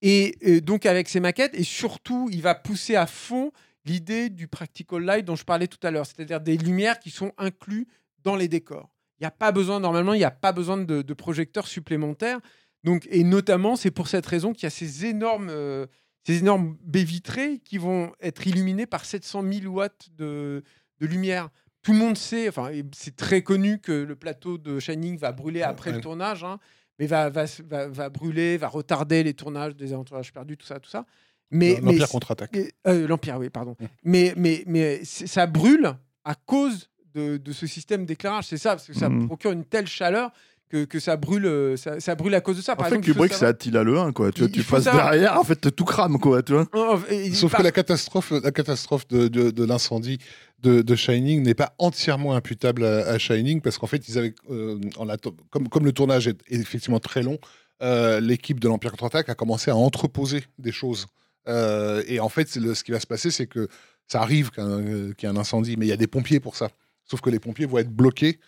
Et 0.02 0.34
euh, 0.47 0.60
donc 0.60 0.84
avec 0.86 1.09
ces 1.09 1.20
maquettes, 1.20 1.55
et 1.55 1.62
surtout, 1.65 2.28
il 2.33 2.42
va 2.42 2.55
pousser 2.55 2.97
à 2.97 3.07
fond 3.07 3.52
l'idée 3.86 4.28
du 4.28 4.49
practical 4.49 5.02
light 5.02 5.25
dont 5.25 5.36
je 5.36 5.44
parlais 5.44 5.68
tout 5.68 5.78
à 5.86 5.91
l'heure, 5.91 6.05
c'est-à-dire 6.05 6.41
des 6.41 6.57
lumières 6.59 6.99
qui 6.99 7.10
sont 7.10 7.33
inclus 7.39 7.86
dans 8.25 8.36
les 8.36 8.49
décors. 8.49 8.91
Il 9.23 9.26
n'y 9.26 9.28
a 9.28 9.31
pas 9.31 9.52
besoin, 9.52 9.78
normalement, 9.78 10.15
il 10.15 10.18
n'y 10.18 10.25
a 10.25 10.33
pas 10.33 10.51
besoin 10.51 10.76
de, 10.78 11.01
de 11.01 11.15
projecteurs 11.15 11.68
supplémentaires. 11.68 12.41
Donc, 12.83 13.07
et 13.09 13.23
notamment, 13.23 13.76
c'est 13.76 13.92
pour 13.92 14.09
cette 14.09 14.26
raison 14.26 14.52
qu'il 14.52 14.65
y 14.65 14.67
a 14.67 14.70
ces 14.70 15.07
énormes, 15.07 15.47
euh, 15.49 15.86
ces 16.26 16.39
énormes 16.41 16.76
baies 16.83 17.05
vitrées 17.05 17.60
qui 17.65 17.78
vont 17.78 18.12
être 18.20 18.44
illuminées 18.49 18.86
par 18.86 19.05
700 19.05 19.44
000 19.49 19.73
watts 19.73 20.09
de, 20.17 20.65
de 20.99 21.07
lumière. 21.07 21.51
Tout 21.83 21.92
le 21.92 21.99
monde 21.99 22.18
sait, 22.18 22.49
enfin, 22.49 22.73
c'est 22.92 23.15
très 23.15 23.42
connu 23.42 23.78
que 23.78 23.92
le 23.92 24.17
plateau 24.17 24.59
de 24.59 24.81
Shining 24.81 25.17
va 25.18 25.31
brûler 25.31 25.62
après 25.62 25.91
Ouais. 25.91 25.97
le 25.97 26.02
tournage, 26.02 26.42
hein, 26.42 26.59
mais 26.99 27.07
va, 27.07 27.31
va, 27.31 27.44
va, 27.68 27.86
va 27.86 28.09
brûler, 28.09 28.57
va 28.57 28.67
retarder 28.67 29.23
les 29.23 29.34
tournages 29.34 29.76
des 29.76 29.92
aventurages 29.92 30.33
perdus, 30.33 30.57
tout 30.57 30.67
ça, 30.67 30.81
tout 30.81 30.91
ça. 30.91 31.07
Mais, 31.52 31.81
L'Empire 31.81 32.09
contre-attaque. 32.09 32.57
euh, 32.89 33.07
L'Empire, 33.07 33.36
oui, 33.39 33.51
pardon. 33.51 33.76
Mm. 33.78 33.84
Mais, 34.05 34.34
mais, 34.36 34.65
mais 34.67 35.05
ça 35.05 35.47
brûle 35.47 35.94
à 36.25 36.34
cause 36.34 36.89
de, 37.15 37.36
de 37.36 37.52
ce 37.52 37.66
système 37.66 38.05
d'éclairage. 38.07 38.47
C'est 38.49 38.58
ça, 38.58 38.70
parce 38.70 38.86
que 38.86 38.94
ça 38.94 39.08
Mm. 39.08 39.26
procure 39.26 39.52
une 39.52 39.65
telle 39.65 39.86
chaleur 39.86 40.31
que, 40.70 40.84
que 40.84 40.99
ça, 41.00 41.16
brûle, 41.16 41.44
euh, 41.44 41.76
ça, 41.76 42.00
ça 42.00 42.15
brûle 42.15 42.34
à 42.34 42.41
cause 42.41 42.57
de 42.57 42.62
ça. 42.62 42.73
En 42.73 42.76
Par 42.76 42.89
fait 42.89 42.94
exemple, 42.97 43.12
Kubrick 43.12 43.34
c'est 43.34 43.44
Attila 43.44 43.82
le 43.82 43.99
1 43.99 44.12
quoi 44.12 44.32
tu, 44.32 44.41
vois, 44.41 44.49
tu 44.49 44.62
passes 44.62 44.84
savoir- 44.84 45.10
derrière 45.10 45.39
en 45.39 45.44
fait 45.44 45.70
tout 45.76 45.84
crame 45.84 46.18
quoi 46.18 46.42
tu 46.42 46.55
vois. 46.55 46.66
Oh, 46.73 46.99
et- 47.10 47.31
Sauf 47.34 47.50
par- 47.52 47.58
que 47.60 47.65
la 47.65 47.73
catastrophe, 47.73 48.32
la 48.42 48.50
catastrophe 48.52 49.07
de, 49.08 49.28
de- 49.28 49.50
de 49.50 49.65
l'incendie 49.65 50.16
de, 50.60 50.81
de 50.81 50.94
Shining 50.97 51.42
n'est 51.42 51.52
pas 51.55 51.74
entièrement 51.78 52.34
imputable 52.34 52.84
à, 52.86 53.00
à 53.07 53.18
Shining 53.18 53.60
parce 53.60 53.76
qu'en 53.76 53.86
fait, 53.86 54.08
ils 54.08 54.16
avaient, 54.16 54.34
euh, 54.50 54.78
en 54.97 55.07
comme, 55.50 55.68
comme 55.68 55.84
le 55.84 55.92
tournage 55.92 56.26
est, 56.28 56.39
est 56.49 56.57
effectivement 56.60 57.00
très 57.00 57.23
long, 57.23 57.36
euh, 57.82 58.20
l'équipe 58.20 58.58
de 58.60 58.68
l'Empire 58.68 58.92
contre-attaque 58.92 59.28
a 59.28 59.34
commencé 59.34 59.70
à 59.70 59.76
entreposer 59.76 60.44
des 60.58 60.73
choses. 60.73 61.07
Euh, 61.49 62.02
et 62.07 62.18
en 62.20 62.28
fait, 62.31 62.55
le- 62.57 62.74
ce 62.74 62.82
qui 62.84 62.92
va 62.92 63.00
se 63.00 63.07
passer, 63.07 63.31
c'est 63.31 63.47
que 63.47 63.68
ça 64.07 64.23
arrive 64.23 64.50
euh, 64.58 65.12
qu'il 65.15 65.28
y 65.28 65.32
ait 65.32 65.34
un 65.34 65.39
incendie, 65.39 65.76
mais 65.76 65.84
il 65.86 65.89
y 65.91 65.92
a 65.92 65.97
des 65.97 66.07
pompiers 66.07 66.41
pour 66.41 66.57
ça. 66.57 66.68
Sauf 67.05 67.20
que 67.20 67.31
les 67.31 67.39
pompiers 67.40 67.66
vont 67.66 67.78
être 67.78 67.90
bloqués 67.90 68.39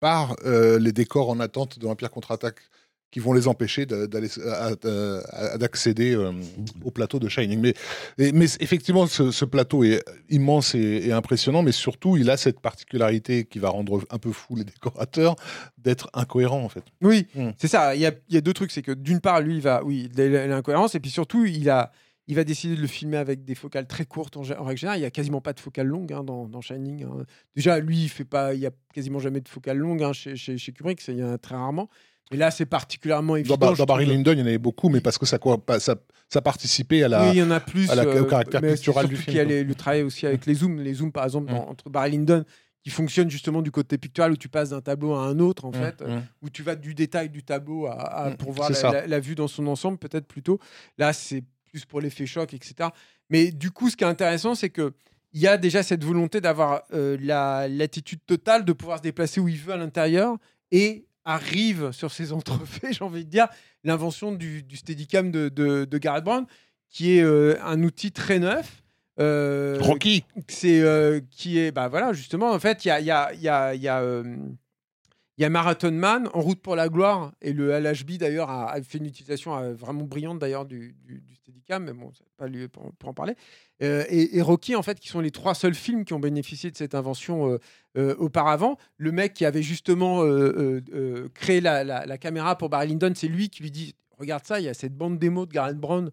par 0.00 0.36
euh, 0.44 0.78
les 0.78 0.92
décors 0.92 1.30
en 1.30 1.40
attente 1.40 1.78
de 1.78 1.86
l'Empire 1.86 2.10
contre-attaque 2.10 2.60
qui 3.10 3.20
vont 3.20 3.32
les 3.32 3.46
empêcher 3.46 3.86
d'accéder 5.58 6.14
euh, 6.14 6.32
au 6.84 6.90
plateau 6.90 7.18
de 7.18 7.28
Shining. 7.28 7.60
Mais, 7.60 7.74
et- 8.18 8.32
mais 8.32 8.46
c- 8.46 8.56
effectivement, 8.60 9.06
ce, 9.06 9.30
ce 9.30 9.44
plateau 9.44 9.84
est 9.84 10.02
immense 10.30 10.74
et, 10.74 11.02
et 11.06 11.12
impressionnant, 11.12 11.62
mais 11.62 11.72
surtout, 11.72 12.16
il 12.16 12.28
a 12.30 12.36
cette 12.36 12.60
particularité 12.60 13.44
qui 13.44 13.58
va 13.58 13.68
rendre 13.70 14.04
un 14.10 14.18
peu 14.18 14.32
fou 14.32 14.56
les 14.56 14.64
décorateurs 14.64 15.36
d'être 15.78 16.10
incohérent 16.12 16.62
en 16.64 16.68
fait. 16.68 16.84
Oui, 17.02 17.26
Mm. 17.34 17.50
c'est 17.56 17.68
ça. 17.68 17.94
Il 17.94 18.00
y 18.00 18.06
a, 18.06 18.12
il 18.28 18.34
y 18.34 18.38
a 18.38 18.40
deux 18.40 18.52
trucs. 18.52 18.70
C'est 18.72 18.82
que 18.82 18.92
d'une 18.92 19.20
part, 19.20 19.40
lui, 19.40 19.56
il 19.56 19.60
va, 19.62 19.82
oui, 19.84 20.08
il 20.12 20.20
a 20.36 20.46
l'incohérence, 20.46 20.94
et 20.94 21.00
puis 21.00 21.10
surtout, 21.10 21.44
il 21.44 21.70
a, 21.70 21.92
Il 22.26 22.36
va 22.36 22.44
décider 22.44 22.74
de 22.76 22.80
le 22.80 22.86
filmer 22.86 23.18
avec 23.18 23.44
des 23.44 23.54
focales 23.54 23.86
très 23.86 24.06
courtes 24.06 24.36
en, 24.38 24.42
règle 24.42 24.78
générale. 24.78 24.98
Il 24.98 25.02
n'y 25.02 25.06
a 25.06 25.10
quasiment 25.10 25.40
pas 25.42 25.52
de 25.52 25.60
focale 25.60 25.86
longue 25.86 26.12
hein, 26.12 26.24
dans, 26.24 26.48
dans 26.48 26.60
Shining. 26.62 27.04
hein. 27.04 27.24
Déjà, 27.54 27.78
lui, 27.80 28.04
il 28.04 28.08
fait 28.08 28.24
pas, 28.24 28.54
il 28.54 28.60
y 28.60 28.66
a 28.66 28.70
quasiment 28.94 29.18
jamais 29.18 29.40
de 29.40 29.48
focale 29.48 29.76
longue 29.76 30.02
hein, 30.02 30.12
chez, 30.14 30.34
chez, 30.36 30.56
chez 30.56 30.72
Kubrick. 30.72 31.06
Il 31.08 31.18
y 31.18 31.22
en 31.24 31.32
a 31.32 31.38
très 31.38 31.54
rarement. 31.54 31.90
Et 32.30 32.38
là, 32.38 32.50
c'est 32.50 32.64
particulièrement 32.64 33.36
évident. 33.36 33.56
Dans, 33.58 33.84
Barry. 33.84 34.06
Lyndon, 34.06 34.32
il 34.32 34.38
y 34.38 34.42
en 34.42 34.46
avait 34.46 34.56
beaucoup, 34.56 34.88
mais 34.88 35.02
parce 35.02 35.18
que 35.18 35.26
ça, 35.26 35.38
ça, 35.78 35.96
ça 36.30 36.40
participait 36.40 37.02
à 37.02 37.08
la. 37.08 37.24
oui, 37.24 37.30
il 37.34 37.38
y 37.38 37.42
en 37.42 37.50
a 37.50 37.60
plus. 37.60 37.90
à 37.90 37.94
la- 37.94 38.06
au 38.06 38.08
euh, 38.08 38.24
caractère 38.24 38.62
mais 38.62 38.72
pictural 38.72 39.06
du 39.06 39.16
film, 39.16 39.26
qu'il 39.26 39.34
y 39.36 39.40
a 39.40 39.44
les- 39.44 39.62
le 39.62 39.74
travail 39.74 40.02
aussi 40.02 40.26
avec 40.26 40.46
les 40.46 40.54
zooms. 40.54 40.80
Les 40.80 40.94
zooms, 40.94 41.12
par 41.12 41.24
exemple, 41.24 41.50
dans- 41.52 41.68
entre 41.68 41.90
Barry 41.90 42.12
Lyndon, 42.12 42.44
qui 42.82 42.88
fonctionne 42.88 43.30
justement 43.30 43.60
du 43.60 43.70
côté 43.70 43.98
pictural 43.98 44.32
où 44.32 44.36
tu 44.38 44.48
passes 44.48 44.70
d'un 44.70 44.80
tableau 44.80 45.12
à 45.14 45.20
un 45.26 45.38
autre, 45.38 45.66
en 45.66 45.70
Mmh, 45.70 45.74
fait, 45.74 46.00
mmh. 46.00 46.22
où 46.42 46.48
tu 46.50 46.62
vas 46.62 46.74
du 46.76 46.94
détail 46.94 47.28
du 47.28 47.42
tableau 47.42 47.86
à, 47.86 47.92
à- 47.92 48.30
Mm, 48.30 48.36
pour 48.38 48.52
voir 48.52 48.70
la- 48.70 49.06
la 49.06 49.20
vue 49.20 49.34
dans 49.34 49.48
son 49.48 49.66
ensemble, 49.66 49.98
peut-être 49.98 50.26
plutôt. 50.26 50.58
Là, 50.96 51.12
c'est 51.12 51.44
plus 51.74 51.84
pour 51.84 52.00
l'effet 52.00 52.24
choc, 52.26 52.54
etc. 52.54 52.90
Mais 53.30 53.50
du 53.50 53.72
coup, 53.72 53.90
ce 53.90 53.96
qui 53.96 54.04
est 54.04 54.06
intéressant, 54.06 54.54
c'est 54.54 54.70
que 54.70 54.92
il 55.32 55.40
y 55.40 55.48
a 55.48 55.56
déjà 55.56 55.82
cette 55.82 56.04
volonté 56.04 56.40
d'avoir 56.40 56.84
euh, 56.92 57.16
la 57.20 57.66
l'attitude 57.66 58.20
totale 58.24 58.64
de 58.64 58.72
pouvoir 58.72 58.98
se 58.98 59.02
déplacer 59.02 59.40
où 59.40 59.48
il 59.48 59.56
veut 59.56 59.72
à 59.72 59.76
l'intérieur 59.76 60.36
et 60.70 61.06
arrive 61.24 61.90
sur 61.90 62.12
ces 62.12 62.32
entrefaits, 62.38 62.92
j'ai 62.92 63.02
envie 63.04 63.24
de 63.24 63.30
dire, 63.30 63.48
l'invention 63.82 64.30
du, 64.30 64.62
du 64.62 64.76
Steadicam 64.76 65.32
de, 65.32 65.48
de, 65.48 65.84
de 65.84 65.98
Garrett 65.98 66.22
Brown, 66.22 66.46
qui 66.88 67.18
est 67.18 67.22
euh, 67.22 67.56
un 67.64 67.82
outil 67.82 68.12
très 68.12 68.38
neuf. 68.38 68.82
euh, 69.18 69.76
Rocky. 69.80 70.24
c'est 70.48 70.80
euh, 70.80 71.20
qui 71.32 71.58
est 71.58 71.72
bah 71.72 71.88
voilà 71.88 72.12
justement 72.12 72.50
en 72.52 72.58
fait 72.60 72.84
il 72.84 72.88
y 72.88 72.90
a 72.92 73.00
il 73.00 73.06
y 73.06 73.10
a 73.10 73.32
il 73.34 73.40
y 73.42 73.48
a 73.48 73.74
il 73.74 73.82
y 73.82 73.88
a, 73.88 74.00
euh, 74.02 74.22
il 75.36 75.42
y 75.42 75.44
a 75.44 75.50
Marathon 75.50 75.90
Man 75.90 76.28
en 76.32 76.40
route 76.40 76.60
pour 76.60 76.76
la 76.76 76.88
gloire 76.88 77.32
et 77.42 77.52
le 77.52 77.76
LHB 77.78 78.12
d'ailleurs 78.18 78.50
a, 78.50 78.80
fait 78.82 78.98
une 78.98 79.06
utilisation 79.06 79.56
euh, 79.56 79.74
vraiment 79.74 80.04
brillante 80.04 80.38
d'ailleurs 80.38 80.64
du, 80.64 80.94
du, 81.04 81.22
Steadicam 81.34 81.84
mais 81.84 81.92
bon 81.92 82.12
c'est 82.16 82.24
pas 82.36 82.46
lieu 82.46 82.68
pour, 82.68 82.92
en 83.04 83.14
parler. 83.14 83.34
Euh, 83.82 84.04
et, 84.08 84.40
Rocky 84.42 84.76
en 84.76 84.82
fait 84.82 85.00
qui 85.00 85.08
sont 85.08 85.20
les 85.20 85.32
trois 85.32 85.54
seuls 85.54 85.74
films 85.74 86.04
qui 86.04 86.12
ont 86.14 86.20
bénéficié 86.20 86.70
de 86.70 86.76
cette 86.76 86.94
invention 86.94 87.58
euh, 87.96 88.14
auparavant. 88.18 88.78
Le 88.96 89.10
mec 89.10 89.34
qui 89.34 89.44
avait 89.44 89.62
justement 89.62 90.22
créé 91.34 91.60
la, 91.60 91.82
la- 91.82 92.18
caméra 92.18 92.56
pour 92.56 92.68
Barry 92.68 92.88
Lyndon 92.88 93.12
c'est 93.16 93.28
lui 93.28 93.48
qui 93.48 93.62
lui 93.62 93.72
dit 93.72 93.94
regarde 94.18 94.44
ça 94.46 94.60
il 94.60 94.66
y 94.66 94.68
a 94.68 94.74
cette 94.74 94.96
bande 94.96 95.18
démo 95.18 95.46
de 95.46 95.52
Gareth 95.52 95.78
Brown 95.78 96.10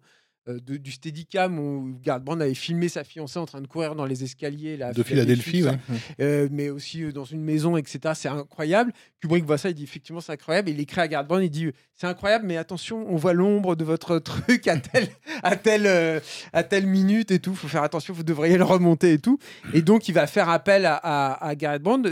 de- 0.48 0.76
du 0.76 0.90
Steadicam 0.90 1.58
où 1.58 1.96
Gareth 2.02 2.24
Brown 2.24 2.42
avait 2.42 2.54
filmé 2.54 2.88
sa 2.88 3.04
fiancée 3.04 3.38
en 3.38 3.46
train 3.46 3.60
de 3.60 3.66
courir 3.68 3.94
dans 3.94 4.04
les 4.06 4.24
escaliers 4.24 4.76
là, 4.76 4.92
De 4.92 5.02
Philadelphie, 5.02 5.62
ouais. 5.64 5.78
Euh, 6.20 6.48
mais 6.50 6.68
aussi 6.70 7.04
euh, 7.04 7.12
dans 7.12 7.24
une 7.24 7.42
maison, 7.42 7.76
etc. 7.76 8.12
C'est 8.14 8.28
incroyable. 8.28 8.92
Kubrick 9.20 9.44
voit 9.44 9.58
ça, 9.58 9.68
il 9.70 9.74
dit 9.74 9.84
effectivement 9.84 10.20
c'est 10.20 10.32
incroyable. 10.32 10.70
Il 10.70 10.80
écrit 10.80 11.00
à 11.00 11.06
Gareth 11.08 11.28
Brown, 11.28 11.42
il 11.42 11.50
dit 11.50 11.70
c'est 11.94 12.06
incroyable, 12.08 12.46
mais 12.46 12.56
attention, 12.56 13.06
on 13.08 13.16
voit 13.16 13.32
l'ombre 13.34 13.76
de 13.76 13.84
votre 13.84 14.18
truc 14.20 14.66
à 14.66 14.78
telle, 14.78 15.08
à 15.44 15.54
telle, 15.56 15.86
euh, 15.86 16.18
à 16.52 16.64
telle 16.64 16.86
minute 16.86 17.30
et 17.30 17.38
tout. 17.38 17.54
Faut 17.54 17.68
faire 17.68 17.84
attention, 17.84 18.12
vous 18.12 18.24
devriez 18.24 18.58
le 18.58 18.64
remonter 18.64 19.12
et 19.12 19.18
tout. 19.18 19.38
Et 19.74 19.82
donc 19.82 20.08
il 20.08 20.12
va 20.12 20.26
faire 20.26 20.48
appel 20.48 20.86
à, 20.86 20.94
à, 20.96 21.46
à 21.46 21.54
Gareth 21.54 21.82
Brown. 21.82 22.02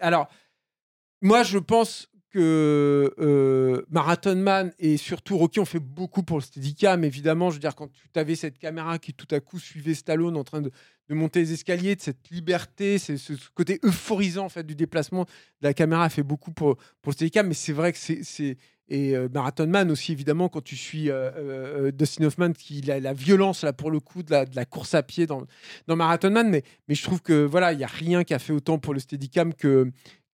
Alors 0.00 0.28
moi 1.22 1.42
je 1.42 1.58
pense 1.58 2.08
que 2.32 3.14
euh, 3.18 3.82
Marathon 3.90 4.36
Man 4.36 4.72
et 4.78 4.96
surtout 4.96 5.36
Rocky 5.36 5.60
ont 5.60 5.64
fait 5.64 5.78
beaucoup 5.78 6.22
pour 6.22 6.38
le 6.38 6.42
Steadicam, 6.42 7.04
évidemment. 7.04 7.50
Je 7.50 7.54
veux 7.54 7.60
dire, 7.60 7.74
quand 7.74 7.90
tu 8.12 8.18
avais 8.18 8.34
cette 8.34 8.58
caméra 8.58 8.98
qui 8.98 9.12
tout 9.12 9.28
à 9.30 9.40
coup 9.40 9.58
suivait 9.58 9.94
Stallone 9.94 10.36
en 10.36 10.44
train 10.44 10.62
de, 10.62 10.70
monter 11.10 11.40
les 11.40 11.52
escaliers, 11.52 11.94
de 11.94 12.00
cette 12.00 12.30
liberté, 12.30 12.98
ce, 12.98 13.12
côté 13.54 13.78
euphorisant 13.84 14.46
en 14.46 14.48
fait 14.48 14.66
du 14.66 14.74
déplacement 14.74 15.24
de 15.24 15.28
la 15.66 15.74
caméra 15.74 16.04
a 16.04 16.08
fait 16.08 16.22
beaucoup 16.22 16.52
pour, 16.52 16.76
pour 17.02 17.10
le 17.10 17.12
Steadicam, 17.12 17.46
mais 17.46 17.54
c'est 17.54 17.74
vrai 17.74 17.92
que 17.92 17.98
c'est- 17.98 18.56
et 18.88 19.16
euh, 19.16 19.28
Marathon 19.32 19.66
Man 19.66 19.90
aussi 19.90 20.12
évidemment 20.12 20.48
quand 20.48 20.60
tu 20.60 20.76
suis 20.76 21.08
euh, 21.08 21.30
euh, 21.36 21.92
Dustin 21.92 22.24
Hoffman 22.24 22.52
qui 22.52 22.90
a 22.90 23.00
la 23.00 23.12
violence 23.12 23.62
là 23.62 23.72
pour 23.72 23.90
le 23.90 24.00
coup 24.00 24.22
de 24.22 24.30
la, 24.30 24.44
de 24.44 24.54
la 24.56 24.64
course 24.64 24.94
à 24.94 25.02
pied 25.02 25.26
dans, 25.26 25.44
dans 25.86 25.96
Marathon 25.96 26.30
Man, 26.30 26.50
mais, 26.50 26.62
mais 26.88 26.94
je 26.94 27.02
trouve 27.02 27.22
que 27.22 27.44
voilà 27.44 27.72
il 27.72 27.80
y 27.80 27.84
a 27.84 27.88
rien 27.88 28.24
qui 28.24 28.34
a 28.34 28.38
fait 28.38 28.52
autant 28.52 28.78
pour 28.78 28.92
le 28.92 29.00
Steadicam 29.00 29.54
que 29.54 29.90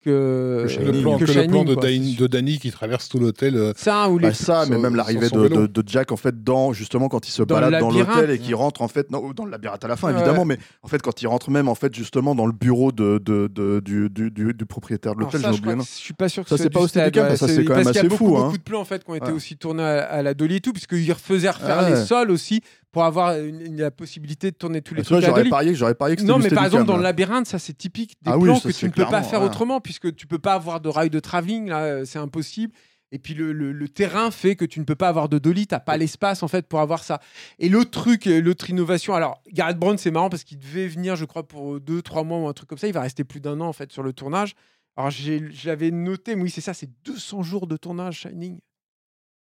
que, 0.08 0.66
Le 0.84 1.00
plan, 1.02 1.18
que 1.18 1.24
le 1.24 1.32
Shining, 1.32 1.50
plan 1.50 1.64
de, 1.64 1.74
quoi, 1.74 1.84
de 1.84 2.26
Danny 2.26 2.58
qui 2.58 2.70
traverse 2.70 3.08
tout 3.08 3.18
l'hôtel. 3.18 3.56
euh, 3.56 3.72
ça 3.76 4.08
ou 4.08 4.18
les 4.18 4.28
Bah, 4.28 4.34
ça, 4.34 4.64
mais 4.68 4.78
même 4.78 4.96
l'arrivée 4.96 5.28
de, 5.28 5.38
vélo. 5.38 5.66
de- 5.66 5.66
de 5.82 5.88
Jack, 5.88 6.12
en 6.12 6.16
fait, 6.16 6.42
dans 6.42 6.72
justement 6.72 7.08
quand 7.08 7.26
il 7.28 7.30
se 7.30 7.42
Dans 7.42 7.56
le 7.56 7.60
balade 7.62 7.80
dans 7.80 7.90
l'hôtel 7.90 8.30
et 8.30 8.38
qu'il 8.38 8.54
rentre, 8.54 8.82
en 8.82 8.88
fait, 8.88 9.10
non, 9.10 9.30
dans 9.32 9.44
le 9.44 9.50
labyrinthe 9.50 9.84
à 9.84 9.88
la 9.88 9.96
fin, 9.96 10.08
Ouais. 10.08 10.14
évidemment, 10.14 10.44
mais 10.44 10.58
en 10.82 10.88
fait, 10.88 11.00
quand 11.02 11.20
il 11.22 11.26
rentre 11.26 11.50
même, 11.50 11.68
en 11.68 11.74
fait, 11.74 11.94
justement, 11.94 12.34
dans 12.34 12.46
le 12.46 12.52
bureau 12.52 12.92
de, 12.92 13.18
de- 13.24 13.48
de- 13.52 13.80
du, 13.80 14.08
du- 14.10 14.30
du- 14.30 14.54
du 14.54 14.66
propriétaire 14.66 15.14
de 15.14 15.20
l'hôtel, 15.20 15.40
ça, 15.40 15.52
j'ai 15.52 15.58
je, 15.58 15.82
suis 15.82 16.14
pas 16.14 16.28
sûr 16.28 16.42
que 16.44 16.48
Ça, 16.48 16.56
ce 16.56 16.62
c'est 16.64 16.72
soit 16.72 16.80
pas 16.80 16.84
au 16.84 16.88
stade, 16.88 17.14
ça, 17.14 17.22
ouais, 17.22 17.36
c'est 17.36 17.64
quand 17.64 17.74
même 17.76 17.84
parce 17.84 17.86
qu'il 17.88 17.94
y 17.96 17.98
a 17.98 18.00
assez 18.00 18.08
beaucoup, 18.08 18.28
fou, 18.28 18.36
hein. 18.38 18.44
beaucoup 18.44 18.58
de 18.58 18.62
plans 18.62 18.80
en 18.80 18.84
fait 18.84 19.04
qui 19.04 19.10
ont 19.10 19.14
été 19.14 19.32
aussi 19.32 19.56
tournés 19.56 19.82
à, 19.82 20.22
la 20.22 20.34
Dolly 20.34 20.56
et 20.56 20.60
tout, 20.60 20.72
puisqu'ils 20.72 21.12
refaisaient 21.12 21.50
refaire 21.50 21.88
les 21.88 21.96
sols 21.96 22.30
aussi 22.30 22.60
pour 22.92 23.04
avoir 23.04 23.38
une- 23.38 23.60
une- 23.60 23.80
la 23.80 23.90
possibilité 23.90 24.50
de 24.50 24.56
tourner 24.56 24.80
tous 24.82 24.94
les 24.94 25.02
Ah, 25.02 25.08
vois, 25.08 25.18
trucs 25.20 25.28
j'aurais 25.30 25.48
parié, 25.48 25.74
j'aurais 25.74 25.94
parié 25.94 26.16
que 26.16 26.22
Non, 26.22 26.38
mais 26.38 26.48
par 26.50 26.64
exemple, 26.64 26.84
dans 26.86 26.96
le 26.96 27.02
labyrinthe, 27.02 27.46
ça 27.46 27.58
c'est 27.58 27.76
typique 27.76 28.16
des 28.22 28.30
Ah 28.30 28.38
oui, 28.38 28.44
plans 28.44 28.58
ça, 28.60 28.68
que 28.70 28.74
tu 28.74 28.86
ne 28.86 28.90
peux 28.90 29.04
pas 29.04 29.22
faire 29.22 29.40
ouais. 29.40 29.46
autrement, 29.46 29.80
puisque 29.80 30.14
tu 30.16 30.26
peux 30.26 30.38
pas 30.38 30.54
avoir 30.54 30.80
de 30.80 30.88
rail 30.88 31.10
de 31.10 31.20
travelling, 31.20 31.68
là, 31.68 31.82
euh, 31.84 32.04
c'est 32.04 32.18
impossible. 32.18 32.72
Et 33.10 33.18
puis 33.18 33.32
le, 33.32 33.52
le- 33.54 33.72
le 33.72 33.88
terrain 33.88 34.30
fait 34.30 34.54
que 34.54 34.66
tu 34.66 34.80
ne 34.80 34.84
peux 34.84 34.94
pas 34.94 35.08
avoir 35.08 35.30
de 35.30 35.38
dolly, 35.38 35.66
t'as 35.66 35.80
pas 35.80 35.96
l'espace 35.96 36.42
en 36.42 36.48
fait 36.48 36.66
pour 36.66 36.80
avoir 36.80 37.02
ça. 37.04 37.20
Et 37.58 37.70
l'autre 37.70 37.90
truc, 37.90 38.26
euh, 38.26 38.40
l'autre 38.40 38.68
innovation, 38.68 39.14
alors 39.14 39.42
Gareth 39.52 39.78
Brown 39.78 39.96
c'est 39.96 40.10
marrant 40.10 40.28
parce 40.28 40.44
qu'il 40.44 40.58
devait 40.58 40.88
venir, 40.88 41.16
je 41.16 41.24
crois, 41.24 41.46
pour 41.48 41.80
deux, 41.80 42.02
trois 42.02 42.22
mois 42.22 42.38
ou 42.38 42.48
un 42.48 42.52
truc 42.52 42.68
comme 42.68 42.76
ça. 42.76 42.86
Il 42.86 42.92
va 42.92 43.00
rester 43.00 43.24
plus 43.24 43.40
d'un 43.40 43.60
an 43.62 43.66
en 43.68 43.72
fait 43.72 43.90
sur 43.92 44.02
le 44.02 44.12
tournage. 44.12 44.54
Alors 44.96 45.10
j'avais 45.10 45.90
noté, 45.90 46.36
mais 46.36 46.42
oui 46.42 46.50
c'est 46.50 46.60
ça, 46.60 46.74
c'est 46.74 46.90
200 47.04 47.42
jours 47.42 47.66
de 47.66 47.76
tournage 47.78 48.20
Shining. 48.20 48.58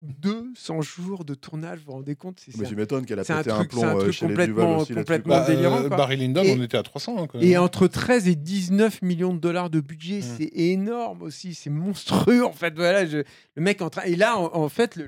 200 0.02 0.80
jours 0.80 1.24
de 1.24 1.34
tournage, 1.34 1.78
vous 1.80 1.86
vous 1.86 1.92
rendez 1.92 2.16
compte 2.16 2.40
c'est 2.40 2.56
Mais 2.56 2.66
tu 2.66 2.74
m'étonnes 2.74 3.04
qu'elle 3.04 3.18
a 3.18 3.22
un 3.22 3.42
pété 3.42 3.68
plomb 3.68 3.84
un 3.84 3.96
euh, 3.96 4.10
chez 4.12 4.26
les 4.26 4.32
complètement- 4.32 4.54
Duval 4.64 4.78
aussi 4.80 4.94
complètement 4.94 5.34
bah, 5.36 5.46
délirant, 5.46 5.82
euh. 5.84 5.88
Barry 5.90 6.16
Lyndon, 6.16 6.42
Et- 6.42 6.56
on 6.58 6.62
était 6.62 6.78
à 6.78 6.82
300. 6.82 7.16
hein, 7.18 7.26
quand 7.26 7.38
même. 7.38 7.46
Et 7.46 7.58
entre 7.58 7.86
13 7.86 8.26
et 8.26 8.34
19 8.34 9.02
millions 9.02 9.34
de 9.34 9.38
dollars 9.38 9.68
de 9.68 9.80
budget, 9.80 10.20
Mm. 10.20 10.22
c'est 10.38 10.50
énorme 10.54 11.22
aussi, 11.22 11.54
c'est 11.54 11.68
monstrueux 11.70 12.44
en 12.44 12.52
fait. 12.52 12.74
Voilà, 12.74 13.04
je- 13.04 13.18
le 13.54 13.62
mec 13.62 13.82
en 13.82 13.90
train. 13.90 14.02
Et 14.04 14.16
là, 14.16 14.38
en, 14.38 14.54
en 14.54 14.68
fait, 14.70 14.98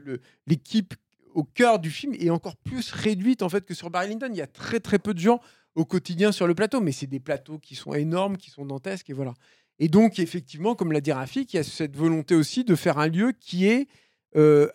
l'équipe 0.47 0.95
au 1.35 1.45
cœur 1.45 1.79
du 1.79 1.91
film 1.91 2.13
est 2.19 2.29
encore 2.29 2.57
plus 2.57 2.91
réduite 2.93 3.43
en 3.43 3.49
fait 3.49 3.65
que 3.65 3.73
sur 3.73 3.89
Barry 3.89 4.11
Lyndon. 4.11 4.27
Il 4.31 4.37
y 4.37 4.43
a 4.43 4.47
très 4.47 4.81
très 4.81 4.99
peu 4.99 5.15
de 5.15 5.19
gens 5.21 5.41
au 5.75 5.87
quotidien 5.87 6.33
sur 6.33 6.47
le 6.47 6.55
plateau, 6.55 6.83
mais 6.83 6.93
c'est 6.93 7.07
des 7.07 7.21
plateaux 7.21 7.59
qui 7.59 7.75
sont 7.77 7.95
énormes, 7.95 8.37
qui 8.37 8.51
sont 8.51 8.67
dantesques 8.67 9.09
et 9.09 9.15
voilà. 9.15 9.33
Et 9.79 9.89
donc 9.89 10.19
effectivement, 10.19 10.75
comme 10.75 10.93
l'a 10.93 11.01
dit 11.01 11.13
Rafik, 11.13 11.55
il 11.55 11.57
y 11.57 11.61
a 11.61 11.63
cette 11.63 11.97
volonté 11.97 12.35
aussi 12.35 12.63
de 12.65 12.75
faire 12.75 12.99
un 12.99 13.09
lieu 13.09 13.33
qui 13.41 13.67
est 13.67 13.89
euh, 14.37 14.69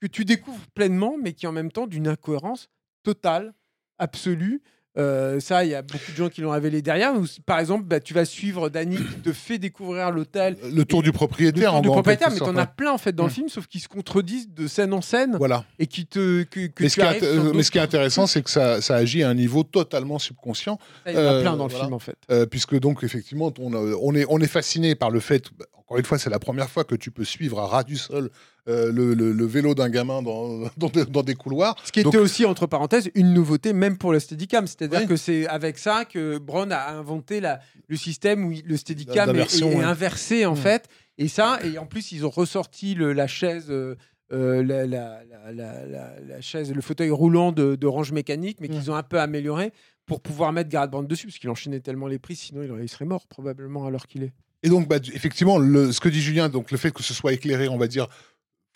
que 0.00 0.06
tu 0.06 0.24
découvres 0.24 0.66
pleinement, 0.74 1.16
mais 1.22 1.32
qui 1.32 1.46
est 1.46 1.48
en 1.48 1.52
même 1.52 1.72
temps 1.72 1.86
d'une 1.86 2.08
incohérence 2.08 2.68
totale, 3.02 3.54
absolue. 3.98 4.62
Euh, 4.96 5.40
ça, 5.40 5.64
il 5.64 5.70
y 5.72 5.74
a 5.74 5.82
beaucoup 5.82 6.12
de 6.12 6.16
gens 6.16 6.28
qui 6.28 6.40
l'ont 6.40 6.52
révélé 6.52 6.80
derrière. 6.80 7.12
Par 7.46 7.58
exemple, 7.58 7.82
bah, 7.84 7.98
tu 7.98 8.14
vas 8.14 8.24
suivre 8.24 8.68
Danny 8.68 8.96
qui 8.96 9.20
te 9.22 9.32
fait 9.32 9.58
découvrir 9.58 10.12
l'hôtel. 10.12 10.56
Le 10.72 10.84
tour 10.84 11.02
du 11.02 11.08
Le 11.08 11.12
propriétaire, 11.12 11.70
tour 11.70 11.78
en 11.78 11.80
du 11.80 11.88
propriétaire, 11.88 12.30
mais 12.30 12.38
t'en 12.38 12.56
as 12.56 12.66
plein 12.66 12.92
en 12.92 12.98
fait 12.98 13.10
dans 13.12 13.24
le 13.24 13.30
Mm. 13.30 13.32
film, 13.34 13.48
sauf 13.48 13.66
qu'ils 13.66 13.80
se 13.80 13.88
contredisent 13.88 14.48
de 14.50 14.68
scène 14.68 14.92
en 14.92 15.00
scène 15.00 15.34
Voilà. 15.36 15.64
et 15.80 15.88
qui 15.88 16.06
te 16.06 16.44
que, 16.44 16.68
que 16.68 16.84
Mais 16.84 16.88
ce, 16.88 16.94
qui 16.94 17.00
est, 17.00 17.22
euh, 17.24 17.52
mais 17.52 17.64
ce 17.64 17.72
qui 17.72 17.80
intéressant, 17.80 18.28
c'est 18.28 18.42
que 18.42 18.50
ça, 18.50 18.80
ça 18.80 18.94
agit 18.94 19.24
à 19.24 19.30
un 19.30 19.34
niveau 19.34 19.64
totalement 19.64 20.20
subconscient. 20.20 20.78
Il 21.06 21.12
y 21.14 21.16
en 21.16 21.18
a 21.18 21.22
euh, 21.22 21.40
plein 21.42 21.56
dans 21.56 21.64
le 21.66 21.70
voilà. 21.70 21.84
film 21.86 21.94
en 21.94 21.98
fait. 21.98 22.16
euh, 22.30 22.46
puisque 22.46 22.78
donc 22.78 23.02
effectivement, 23.02 23.52
on, 23.58 24.14
est, 24.14 24.26
on 24.28 24.38
est 24.40 24.46
fasciné 24.46 24.94
par 24.94 25.10
le 25.10 25.18
fait. 25.18 25.50
Encore 25.86 25.98
une 25.98 26.04
fois, 26.04 26.18
c'est 26.18 26.30
la 26.30 26.38
première 26.38 26.70
fois 26.70 26.84
que 26.84 26.94
tu 26.94 27.10
peux 27.10 27.24
suivre 27.24 27.60
à 27.60 27.66
ras 27.66 27.84
du 27.84 27.96
sol 27.96 28.30
euh, 28.68 28.90
le, 28.90 29.12
le- 29.12 29.32
le 29.32 29.44
vélo 29.44 29.74
d'un 29.74 29.90
gamin 29.90 30.22
dans, 30.22 30.60
dans, 30.78 30.88
des- 30.88 31.04
dans 31.04 31.22
des 31.22 31.34
couloirs. 31.34 31.76
Ce 31.84 31.92
qui 31.92 32.02
Donc- 32.02 32.14
était 32.14 32.22
aussi, 32.22 32.46
entre 32.46 32.66
parenthèses, 32.66 33.10
une 33.14 33.34
nouveauté 33.34 33.74
même 33.74 33.98
pour 33.98 34.10
le 34.12 34.18
Steadicam. 34.18 34.66
C'est-à-dire 34.66 35.06
que 35.06 35.16
c'est 35.16 35.46
avec 35.46 35.76
ça 35.76 36.06
que 36.06 36.38
Brown 36.38 36.72
a 36.72 36.90
inventé 36.96 37.40
la- 37.40 37.60
le 37.88 37.96
système 37.96 38.46
où 38.46 38.54
le 38.64 38.76
Steadicam 38.78 39.28
est, 39.28 39.32
D'inversion, 39.32 39.70
est 39.72 39.76
ouais. 39.76 39.84
inversé, 39.84 40.46
en 40.46 40.54
Mm. 40.54 40.56
fait. 40.56 40.88
Et 41.18 41.28
ça, 41.28 41.58
et 41.62 41.76
en 41.78 41.84
plus, 41.86 42.12
ils 42.12 42.24
ont 42.24 42.30
ressorti 42.30 42.94
le- 42.94 43.12
la 43.12 43.26
chaise... 43.26 43.66
euh, 43.68 43.94
euh, 44.32 44.64
la, 44.64 44.86
la- 44.86 45.20
la- 45.24 45.52
la- 45.52 45.86
la- 45.86 46.20
la 46.26 46.40
chaise, 46.40 46.72
le 46.72 46.80
fauteuil 46.80 47.10
roulant 47.10 47.52
de, 47.52 47.76
de 47.76 47.86
range 47.86 48.10
mécanique, 48.10 48.56
mais 48.62 48.68
Mm. 48.68 48.70
qu'ils 48.70 48.90
ont 48.90 48.94
un 48.94 49.02
peu 49.02 49.20
amélioré 49.20 49.70
pour 50.06 50.22
pouvoir 50.22 50.50
mettre 50.50 50.70
Gareth 50.70 50.90
Brown 50.90 51.06
dessus, 51.06 51.26
parce 51.26 51.38
qu'il 51.38 51.50
enchaînait 51.50 51.80
tellement 51.80 52.06
les 52.06 52.18
prix, 52.18 52.34
sinon 52.34 52.62
il, 52.62 52.70
aurait- 52.70 52.84
il 52.84 52.88
serait 52.88 53.04
mort 53.04 53.26
probablement 53.26 53.86
à 53.86 53.90
l'heure 53.90 54.06
qu'il 54.06 54.22
est. 54.22 54.32
Et 54.64 54.68
donc, 54.68 54.88
bah, 54.88 54.96
effectivement, 55.12 55.58
le, 55.58 55.92
ce 55.92 56.00
que 56.00 56.08
dit 56.08 56.20
Julien, 56.20 56.48
donc 56.48 56.72
le 56.72 56.78
fait 56.78 56.90
que 56.90 57.02
ce 57.04 57.14
soit 57.14 57.32
éclairé, 57.32 57.68
on 57.68 57.76
va 57.78 57.86
dire, 57.86 58.08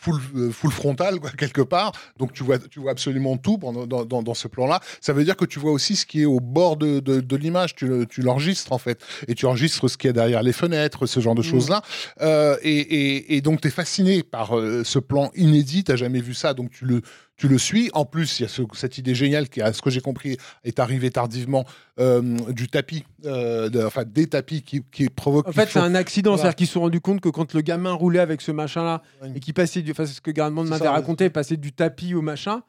full, 0.00 0.20
euh, 0.36 0.50
full 0.52 0.70
frontal, 0.70 1.18
quoi, 1.18 1.30
quelque 1.36 1.60
part, 1.62 1.90
donc 2.18 2.32
tu 2.32 2.44
vois, 2.44 2.58
tu 2.58 2.78
vois 2.78 2.92
absolument 2.92 3.36
tout 3.36 3.56
dans, 3.56 3.86
dans, 4.04 4.22
dans 4.22 4.34
ce 4.34 4.46
plan-là, 4.46 4.78
ça 5.00 5.12
veut 5.12 5.24
dire 5.24 5.34
que 5.36 5.44
tu 5.44 5.58
vois 5.58 5.72
aussi 5.72 5.96
ce 5.96 6.06
qui 6.06 6.22
est 6.22 6.24
au 6.24 6.38
bord 6.38 6.76
de, 6.76 7.00
de, 7.00 7.20
de 7.20 7.36
l'image, 7.36 7.74
tu, 7.74 7.86
le- 7.88 8.06
tu 8.06 8.20
l'enregistres 8.22 8.72
en 8.72 8.78
fait, 8.78 9.02
et 9.26 9.34
tu 9.34 9.46
enregistres 9.46 9.88
ce 9.90 9.96
qu'il 9.96 10.06
y 10.08 10.10
a 10.10 10.12
derrière 10.12 10.42
les 10.44 10.52
fenêtres, 10.52 11.06
ce 11.06 11.18
genre 11.18 11.34
de 11.34 11.42
choses-là, 11.42 11.82
Euh, 12.20 12.56
et, 12.62 12.70
et, 12.78 13.36
et 13.36 13.40
donc 13.40 13.60
tu 13.60 13.68
es 13.68 13.70
fasciné 13.72 14.22
par 14.22 14.56
euh, 14.56 14.84
ce 14.84 15.00
plan 15.00 15.30
inédit, 15.34 15.82
tu 15.82 15.96
jamais 15.96 16.20
vu 16.20 16.34
ça, 16.34 16.54
donc 16.54 16.70
tu 16.70 16.84
le, 16.84 17.02
tu 17.38 17.48
le 17.48 17.56
suis. 17.56 17.88
En 17.94 18.04
plus, 18.04 18.38
il 18.38 18.42
y 18.42 18.44
a 18.46 18.48
ce- 18.48 18.62
cette 18.74 18.98
idée 18.98 19.14
géniale 19.14 19.48
qui, 19.48 19.62
à 19.62 19.72
ce 19.72 19.80
que 19.80 19.88
j'ai 19.88 20.00
compris, 20.02 20.36
est 20.64 20.78
arrivée 20.78 21.10
tardivement 21.10 21.64
euh, 22.00 22.20
du 22.50 22.68
tapis, 22.68 23.04
euh, 23.24 23.68
de- 23.70 23.82
enfin 23.82 24.04
des 24.04 24.26
tapis 24.26 24.62
qui, 24.62 24.82
qui 24.92 25.08
provoquent. 25.08 25.48
En 25.48 25.52
fait, 25.52 25.68
c'est 25.70 25.78
un 25.78 25.94
accident, 25.94 26.32
Voilà. 26.32 26.42
c'est-à-dire 26.42 26.56
qu'ils 26.56 26.66
se 26.66 26.74
sont 26.74 26.80
rendus 26.80 27.00
compte 27.00 27.20
que 27.20 27.28
quand 27.30 27.54
le 27.54 27.60
gamin 27.62 27.92
roulait 27.92 28.18
avec 28.20 28.40
ce 28.42 28.52
machin-là 28.52 29.02
et 29.34 29.40
qui 29.40 29.52
passait 29.52 29.80
du, 29.82 29.92
enfin, 29.92 30.04
c'est 30.04 30.12
ce 30.14 30.20
que 30.20 30.32
C'est 30.34 30.70
m'avait 30.70 30.88
raconté, 30.88 31.30
passait 31.30 31.56
du 31.56 31.72
tapis 31.72 32.14
au 32.14 32.20
machin, 32.22 32.62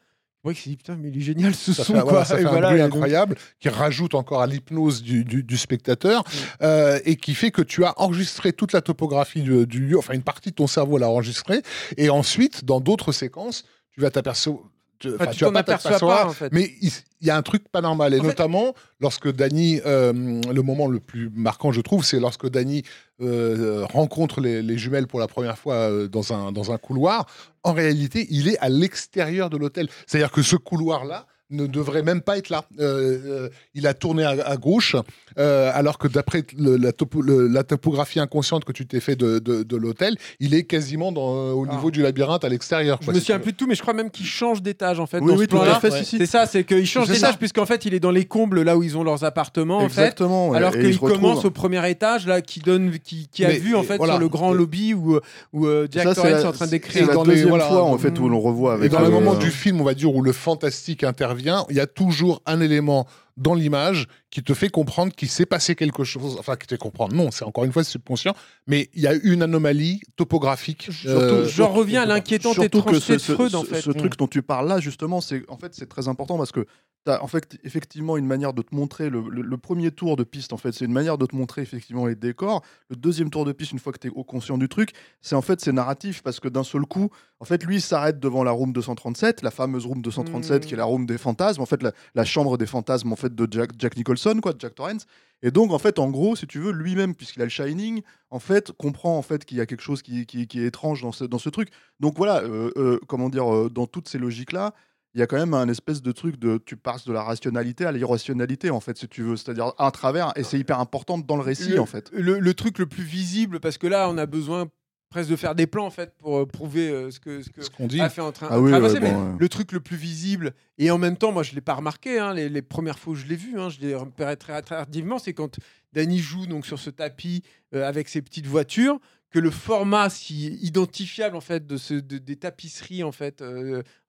s'est 0.46 0.70
dit, 0.70 0.78
putain, 0.78 0.96
mais 1.00 1.10
il 1.10 1.18
est 1.18 1.22
génial 1.22 1.54
ce 1.54 1.74
Ça 1.74 1.84
son, 1.84 1.94
fait, 1.94 2.00
quoi. 2.02 2.10
voilà, 2.12 2.26
ça 2.26 2.36
Et 2.40 2.44
fait 2.44 2.50
voilà, 2.50 2.68
un 2.70 2.72
bruit 2.72 2.82
donc- 2.82 2.94
incroyable 2.94 3.36
qui 3.60 3.70
rajoute 3.70 4.16
encore 4.16 4.42
à 4.42 4.48
l'hypnose 4.48 5.04
du, 5.04 5.26
du- 5.26 5.44
du 5.44 5.58
spectateur 5.58 6.24
euh, 6.62 7.00
et 7.06 7.18
qui 7.18 7.36
fait 7.36 7.52
que 7.52 7.62
tu 7.62 7.84
as 7.86 7.94
enregistré 8.00 8.54
toute 8.54 8.72
la 8.72 8.82
topographie 8.82 9.42
du, 9.42 9.68
du 9.68 9.80
lieu, 9.80 9.98
enfin 9.98 10.14
une 10.14 10.24
partie 10.24 10.50
de 10.52 10.56
ton 10.56 10.68
cerveau 10.68 10.98
l'a 10.98 11.10
enregistré 11.10 11.62
et 11.98 12.10
ensuite 12.10 12.66
dans 12.66 12.80
d'autres 12.80 13.12
séquences 13.12 13.64
tu 14.00 14.04
vas 14.04 14.12
t'apercevoir 14.12 14.64
tu, 15.00 15.08
Enfin, 15.08 15.16
enfin, 15.22 15.32
tu 15.32 15.38
tu 15.38 15.44
vas 15.46 15.50
t'en 15.50 15.54
pas 15.54 15.64
t'apercevoir, 15.64 16.24
pas, 16.24 16.30
en 16.30 16.34
fait. 16.34 16.52
mais 16.52 16.74
il 16.82 16.92
il 17.22 17.28
y 17.28 17.30
a 17.30 17.36
un 17.38 17.42
truc 17.42 17.68
pas 17.70 17.80
normal. 17.82 18.14
Et 18.14 18.20
En 18.20 18.22
fait- 18.22 18.28
notamment 18.28 18.74
lorsque 19.02 19.30
Danny 19.32 19.80
euh, 19.86 20.14
le 20.14 20.62
moment 20.62 20.88
le 20.88 21.00
plus 21.00 21.30
marquant 21.34 21.72
je 21.72 21.80
trouve 21.82 22.04
c'est 22.06 22.20
lorsque 22.20 22.48
Danny 22.50 22.84
euh, 23.22 23.86
rencontre 23.86 24.40
les, 24.42 24.62
les 24.62 24.78
jumelles 24.78 25.08
pour 25.08 25.20
la 25.22 25.28
première 25.28 25.58
fois 25.58 25.76
euh, 25.76 26.08
dans 26.10 26.34
un 26.34 26.52
dans 26.52 26.72
un 26.74 26.78
couloir. 26.78 27.26
En 27.64 27.72
réalité 27.74 28.28
il 28.30 28.48
est 28.50 28.58
à 28.60 28.68
l'extérieur 28.70 29.50
de 29.50 29.58
l'hôtel. 29.58 29.88
C'est 30.08 30.18
à 30.18 30.22
dire 30.22 30.32
que 30.32 30.42
ce 30.42 30.56
couloir 30.58 31.06
là 31.06 31.28
ne 31.52 31.66
devrait 31.68 32.04
même 32.04 32.22
pas 32.22 32.38
être 32.38 32.50
là. 32.50 32.66
Euh, 32.80 33.18
euh, 33.26 33.50
il 33.74 33.88
a 33.88 33.94
tourné 33.94 34.24
à, 34.24 34.30
à 34.46 34.58
gauche, 34.58 34.96
euh, 35.38 35.72
alors 35.74 35.98
que 35.98 36.08
d'après 36.08 36.44
la, 36.58 36.92
topo- 36.92 37.22
le- 37.24 37.48
la 37.48 37.64
topographie 37.64 38.20
inconsciente 38.20 38.66
que 38.66 38.72
tu 38.72 38.86
t'es 38.86 39.00
fait 39.00 39.16
de, 39.16 39.40
de- 39.40 39.64
de 39.64 39.76
l'hôtel, 39.78 40.16
il 40.40 40.54
est 40.54 40.64
quasiment 40.64 41.12
dans, 41.12 41.52
au 41.54 41.66
Ah. 41.70 41.74
niveau 41.76 41.92
du 41.92 42.02
labyrinthe 42.02 42.44
à 42.46 42.50
l'extérieur. 42.50 42.98
Je 43.02 43.06
quoi, 43.06 43.14
me 43.14 43.20
si 43.20 43.26
souviens 43.26 43.40
plus 43.40 43.52
de 43.54 43.58
tout, 43.58 43.68
mais 43.68 43.76
je 43.76 43.82
crois 43.82 43.94
même 43.94 44.12
qu'il 44.12 44.26
change 44.26 44.62
d'étage 44.62 45.00
en 45.00 45.06
fait. 45.08 45.20
Oui, 45.20 45.32
dans 45.32 45.38
oui, 45.38 45.46
ce 45.46 45.50
tout 45.50 45.58
à 45.58 45.62
plan-là. 45.64 45.80
fait, 45.80 45.90
Ouais. 45.92 46.04
C'est 46.04 46.26
ça, 46.26 46.46
c'est 46.46 46.64
qu'il 46.64 46.86
change 46.86 47.08
C'est 47.08 47.14
d'étage 47.14 47.38
puisqu'en 47.38 47.66
fait 47.66 47.86
il 47.86 47.94
est 47.94 48.00
dans 48.00 48.12
les 48.12 48.26
combles 48.26 48.62
là 48.62 48.78
où 48.78 48.84
ils 48.84 48.98
ont 48.98 49.04
leurs 49.04 49.24
appartements 49.24 49.78
en 49.78 49.90
fait. 49.90 50.02
Exactement. 50.02 50.50
ouais. 50.50 50.58
Alors 50.58 50.72
qu'il 50.74 50.98
commence 51.00 51.46
au 51.46 51.52
premier 51.52 51.88
étage 51.90 52.28
là, 52.28 52.42
qui 52.42 52.60
donne, 52.60 52.92
qui, 53.00 53.28
qui 53.32 53.44
a 53.46 53.48
Mais, 53.50 53.58
vu 53.58 53.76
en 53.76 53.84
fait 53.84 53.98
voilà. 53.98 54.14
sur 54.14 54.20
le 54.22 54.30
grand 54.30 54.52
lobby 54.54 54.94
où, 54.94 55.20
où 55.54 55.66
euh, 55.66 55.88
Jack 55.90 56.04
Ça, 56.04 56.14
c'est 56.16 56.22
Torrance 56.22 56.44
est 56.44 56.46
en 56.46 56.52
train 56.52 56.66
C'est 56.66 56.72
d'écrire. 56.72 57.04
Et 57.10 57.16
la 57.16 57.24
deuxième 57.24 57.50
fois 57.60 57.84
en 57.84 57.98
fait 57.98 58.18
où 58.20 58.30
l'on 58.30 58.40
revoit 58.40 58.78
Et 58.84 58.90
dans 58.90 59.00
le 59.02 59.10
moment 59.10 59.34
du 59.36 59.50
film, 59.52 59.82
on 59.82 59.84
va 59.84 59.94
dire, 59.94 60.14
où 60.14 60.22
le 60.22 60.32
fantastique 60.32 61.04
intervient, 61.04 61.39
il 61.70 61.76
y 61.76 61.80
a 61.80 61.88
toujours 61.88 62.42
un 62.46 62.62
élément 62.62 63.08
dans 63.38 63.54
l'image 63.54 64.08
qui 64.32 64.44
te 64.44 64.54
fait 64.54 64.70
comprendre 64.70 65.14
qu'il 65.14 65.28
s'est 65.30 65.46
passé 65.48 65.76
quelque 65.76 66.04
chose. 66.04 66.38
Enfin, 66.40 66.56
qui 66.56 66.68
te 66.68 66.76
fait 66.76 66.78
comprendre. 66.80 67.16
Non, 67.16 67.32
c'est 67.32 67.46
encore 67.46 67.64
une 67.66 67.72
fois 67.72 67.84
subconscient. 67.84 68.36
Mais 68.68 68.90
il 68.94 69.02
y 69.02 69.08
a 69.08 69.14
une 69.24 69.42
anomalie 69.42 70.02
topographique. 70.16 70.90
Surtout, 70.92 71.18
euh, 71.20 71.48
j'en 71.48 71.70
reviens 71.70 72.04
à 72.04 72.06
l'inquiétante 72.06 72.60
étrangeté 72.60 73.00
ce, 73.00 73.14
de 73.14 73.18
ce- 73.18 73.34
Freud 73.34 73.56
en 73.56 73.62
ce- 73.64 73.68
fait. 73.68 73.82
ce 73.82 73.92
truc 73.92 74.18
dont 74.18 74.28
tu 74.28 74.42
parles 74.42 74.68
là, 74.68 74.80
justement, 74.80 75.22
c'est 75.22 75.44
en 75.50 75.58
fait 75.58 75.74
c'est 75.74 75.88
très 75.90 76.08
important 76.08 76.38
parce 76.38 76.52
que 76.52 76.66
tu 77.06 77.12
as 77.14 77.24
en 77.24 77.28
fait 77.28 77.58
effectivement 77.64 78.18
une 78.18 78.26
manière 78.28 78.54
de 78.54 78.62
te 78.62 78.76
montrer 78.76 79.10
le, 79.10 79.24
le- 79.30 79.42
le 79.42 79.58
premier 79.58 79.90
tour 79.90 80.18
de 80.18 80.24
piste. 80.26 80.52
En 80.52 80.58
fait, 80.58 80.74
c'est 80.74 80.84
une 80.86 80.92
manière 80.92 81.18
de 81.18 81.26
te 81.26 81.34
montrer 81.36 81.62
effectivement 81.62 82.06
les 82.06 82.16
décors. 82.16 82.62
Le 82.90 82.98
deuxième 82.98 83.30
tour 83.30 83.46
de 83.46 83.54
piste, 83.54 83.72
une 83.72 83.80
fois 83.80 83.94
que 83.94 84.00
tu 84.00 84.08
es 84.08 84.12
au 84.14 84.24
conscient 84.26 84.58
du 84.58 84.68
truc, 84.68 84.92
c'est 85.22 85.36
en 85.36 85.42
fait 85.42 85.62
c'est 85.62 85.72
narratif 85.72 86.22
parce 86.22 86.40
que 86.42 86.50
d'un 86.50 86.64
seul 86.66 86.82
coup, 86.82 87.10
en 87.40 87.46
fait, 87.46 87.64
lui 87.64 87.78
il 87.78 87.82
s'arrête 87.82 88.20
devant 88.20 88.44
la 88.44 88.52
room 88.52 88.74
237, 88.74 89.42
la 89.44 89.52
fameuse 89.52 89.86
room 89.86 90.02
237 90.02 90.64
Mm. 90.64 90.68
qui 90.68 90.74
est 90.74 90.78
la 90.78 90.84
room 90.84 91.06
des 91.06 91.18
fantasmes. 91.18 91.62
En 91.62 91.66
fait, 91.66 91.82
la, 91.82 91.94
la 92.16 92.26
chambre 92.26 92.58
des 92.58 92.66
fantasmes 92.66 93.14
en 93.14 93.16
fait 93.16 93.34
de 93.34 93.48
Jack, 93.50 93.70
Jack 93.80 93.96
Nicholson, 93.96 94.19
quoi, 94.42 94.54
de 94.54 94.60
Jack 94.60 94.76
Torrance. 94.76 95.06
Et 95.42 95.52
donc, 95.52 95.72
en 95.72 95.80
fait, 95.80 96.00
en 96.00 96.10
gros, 96.10 96.36
si 96.36 96.48
tu 96.48 96.60
veux, 96.60 96.72
lui-même, 96.74 97.16
puisqu'il 97.16 97.42
a 97.42 97.46
le 97.46 97.50
Shining, 97.50 98.02
en 98.30 98.40
fait, 98.40 98.72
comprend 98.74 99.18
en 99.18 99.22
fait 99.22 99.46
qu'il 99.46 99.58
y 99.58 99.62
a 99.62 99.66
quelque 99.66 99.82
chose 99.82 100.02
qui, 100.02 100.26
qui- 100.26 100.48
qui 100.48 100.60
est 100.62 100.66
étrange 100.66 101.02
dans 101.02 101.14
ce, 101.14 101.24
dans 101.24 101.40
ce 101.40 101.50
truc. 101.50 101.70
Donc 102.02 102.18
voilà, 102.18 102.42
euh, 102.44 102.72
euh, 102.76 103.00
comment 103.08 103.30
dire, 103.30 103.54
euh, 103.54 103.70
dans 103.70 103.88
toutes 103.88 104.10
ces 104.10 104.18
logiques-là, 104.18 104.74
il 105.16 105.20
y 105.20 105.24
a 105.24 105.28
quand 105.28 105.38
même 105.38 105.54
un 105.54 105.70
espèce 105.70 106.02
de 106.02 106.12
truc 106.12 106.38
de 106.38 106.60
tu 106.64 106.76
passes 106.76 107.06
de 107.06 107.14
la 107.14 107.24
rationalité 107.24 107.86
à 107.86 107.92
l'irrationalité, 107.94 108.70
en 108.70 108.80
fait, 108.82 108.98
si 108.98 109.08
tu 109.08 109.24
veux. 109.24 109.38
C'est-à-dire 109.38 109.72
à 109.78 109.92
travers, 109.92 110.34
et 110.36 110.44
c'est 110.44 110.60
hyper 110.60 110.80
important 110.80 111.18
dans 111.18 111.36
le 111.38 111.42
récit, 111.42 111.72
le, 111.72 111.80
en 111.80 111.86
fait. 111.86 112.12
Le, 112.14 112.38
le 112.38 112.54
truc 112.54 112.78
le 112.78 112.86
plus 112.86 113.04
visible, 113.04 113.60
parce 113.62 113.78
que 113.78 113.88
là, 113.88 114.10
on 114.10 114.18
a 114.18 114.26
besoin 114.26 114.68
presque 115.10 115.30
de 115.30 115.36
faire 115.36 115.56
des 115.56 115.68
plans 115.68 115.86
en 115.86 115.90
fait 115.90 116.14
pour 116.18 116.38
euh, 116.38 116.46
prouver 116.46 116.90
euh, 116.90 117.10
ce 117.12 117.20
que 117.20 117.42
ce 117.42 117.50
que 117.50 117.62
Ce 117.64 117.70
qu'on 117.70 117.88
dit. 117.88 118.00
a 118.02 118.10
fait 118.10 118.22
en 118.22 118.32
train 118.32 118.48
Ah 118.52 118.60
oui, 118.60 118.70
Traversé, 118.72 118.96
ouais, 118.96 119.02
mais 119.02 119.12
bon, 119.12 119.32
ouais. 119.32 119.38
le 119.40 119.50
truc 119.50 119.72
le 119.72 119.80
plus 119.80 119.98
visible 119.98 120.54
et 120.78 120.92
en 120.92 120.98
même 120.98 121.18
temps 121.18 121.32
moi 121.32 121.44
je 121.44 121.54
l'ai 121.56 121.62
pas 121.62 121.74
remarqué 121.74 122.20
hein, 122.20 122.34
les, 122.34 122.48
les 122.50 122.62
premières 122.62 123.00
fois 123.00 123.14
où 123.14 123.16
je 123.16 123.26
l'ai 123.26 123.36
vu 123.36 123.60
hein, 123.60 123.70
je 123.70 123.80
l'ai 123.80 123.96
repéré 123.96 124.38
très 124.38 124.62
tardivement 124.62 125.18
c'est 125.20 125.34
quand 125.34 125.58
Danny 125.94 126.20
joue 126.20 126.46
donc 126.46 126.66
sur 126.66 126.78
ce 126.80 126.90
tapis 126.92 127.42
euh, 127.74 127.88
avec 127.88 128.08
ses 128.10 128.22
petites 128.22 128.46
voitures 128.48 129.00
que 129.32 129.40
le 129.40 129.50
format 129.52 130.10
si 130.10 130.48
identifiable 130.62 131.36
en 131.36 131.42
fait 131.42 131.66
de 131.68 131.78
ce 131.78 131.94
de- 131.96 132.18
des 132.20 132.36
tapisseries 132.36 133.04
en 133.04 133.12
fait 133.12 133.44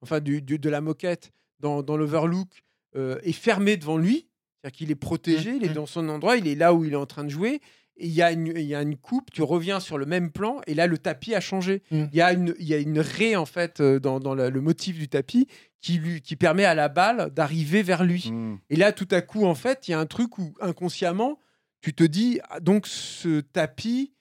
enfin 0.02 0.20
du, 0.20 0.42
du- 0.42 0.58
de 0.58 0.70
la 0.70 0.80
moquette 0.80 1.30
dans, 1.60 1.82
dans 1.82 1.96
l'overlook 1.96 2.48
est 2.94 3.32
fermé 3.32 3.76
devant 3.76 3.96
lui 3.96 4.26
c'est-à-dire 4.62 4.76
qu'il 4.76 4.90
est 4.90 4.94
protégé 4.96 5.52
il 5.56 5.64
est 5.64 5.68
Mhm. 5.68 5.74
dans 5.74 5.86
son 5.86 6.08
endroit 6.10 6.36
il 6.36 6.46
est 6.48 6.54
là 6.54 6.74
où 6.74 6.84
il 6.84 6.92
est 6.92 6.96
en 6.96 7.06
train 7.06 7.24
de 7.24 7.28
jouer 7.30 7.60
il 8.00 8.10
y, 8.10 8.22
a 8.22 8.32
une, 8.32 8.52
il 8.56 8.62
y 8.62 8.74
a 8.74 8.82
une 8.82 8.96
coupe, 8.96 9.30
tu 9.30 9.42
reviens 9.42 9.80
sur 9.80 9.98
le 9.98 10.06
même 10.06 10.30
plan, 10.30 10.60
et 10.66 10.74
là, 10.74 10.86
le 10.86 10.98
tapis 10.98 11.34
a 11.34 11.40
changé. 11.40 11.82
Mm. 11.90 12.04
Il 12.12 12.16
y, 12.16 12.20
a 12.22 12.32
une, 12.32 12.54
il 12.58 12.66
y 12.66 12.74
a 12.74 12.78
une 12.78 13.00
raie, 13.00 13.36
en 13.36 13.46
fait, 13.46 13.80
euh, 13.80 14.00
dans, 14.00 14.20
dans 14.20 14.34
le 14.34 14.60
motif 14.60 14.98
du 14.98 15.08
tapis 15.08 15.46
qui, 15.80 15.98
lui, 15.98 16.20
qui 16.20 16.36
permet 16.36 16.64
à 16.64 16.74
la 16.74 16.88
balle 16.88 17.30
d'arriver 17.34 17.82
vers 17.82 18.04
lui. 18.04 18.30
Mm. 18.30 18.58
Et 18.70 18.76
là, 18.76 18.92
tout 18.92 19.08
à 19.10 19.20
coup, 19.20 19.44
en 19.44 19.54
fait, 19.54 19.88
il 19.88 19.92
y 19.92 19.94
a 19.94 19.98
un 20.00 20.06
truc 20.06 20.38
où, 20.38 20.54
inconsciemment, 20.60 21.38
tu 21.80 21.94
te 21.94 22.04
dis, 22.04 22.40
ah, 22.50 22.60
donc 22.60 22.86
ce 22.86 23.40
tapis 23.40 24.12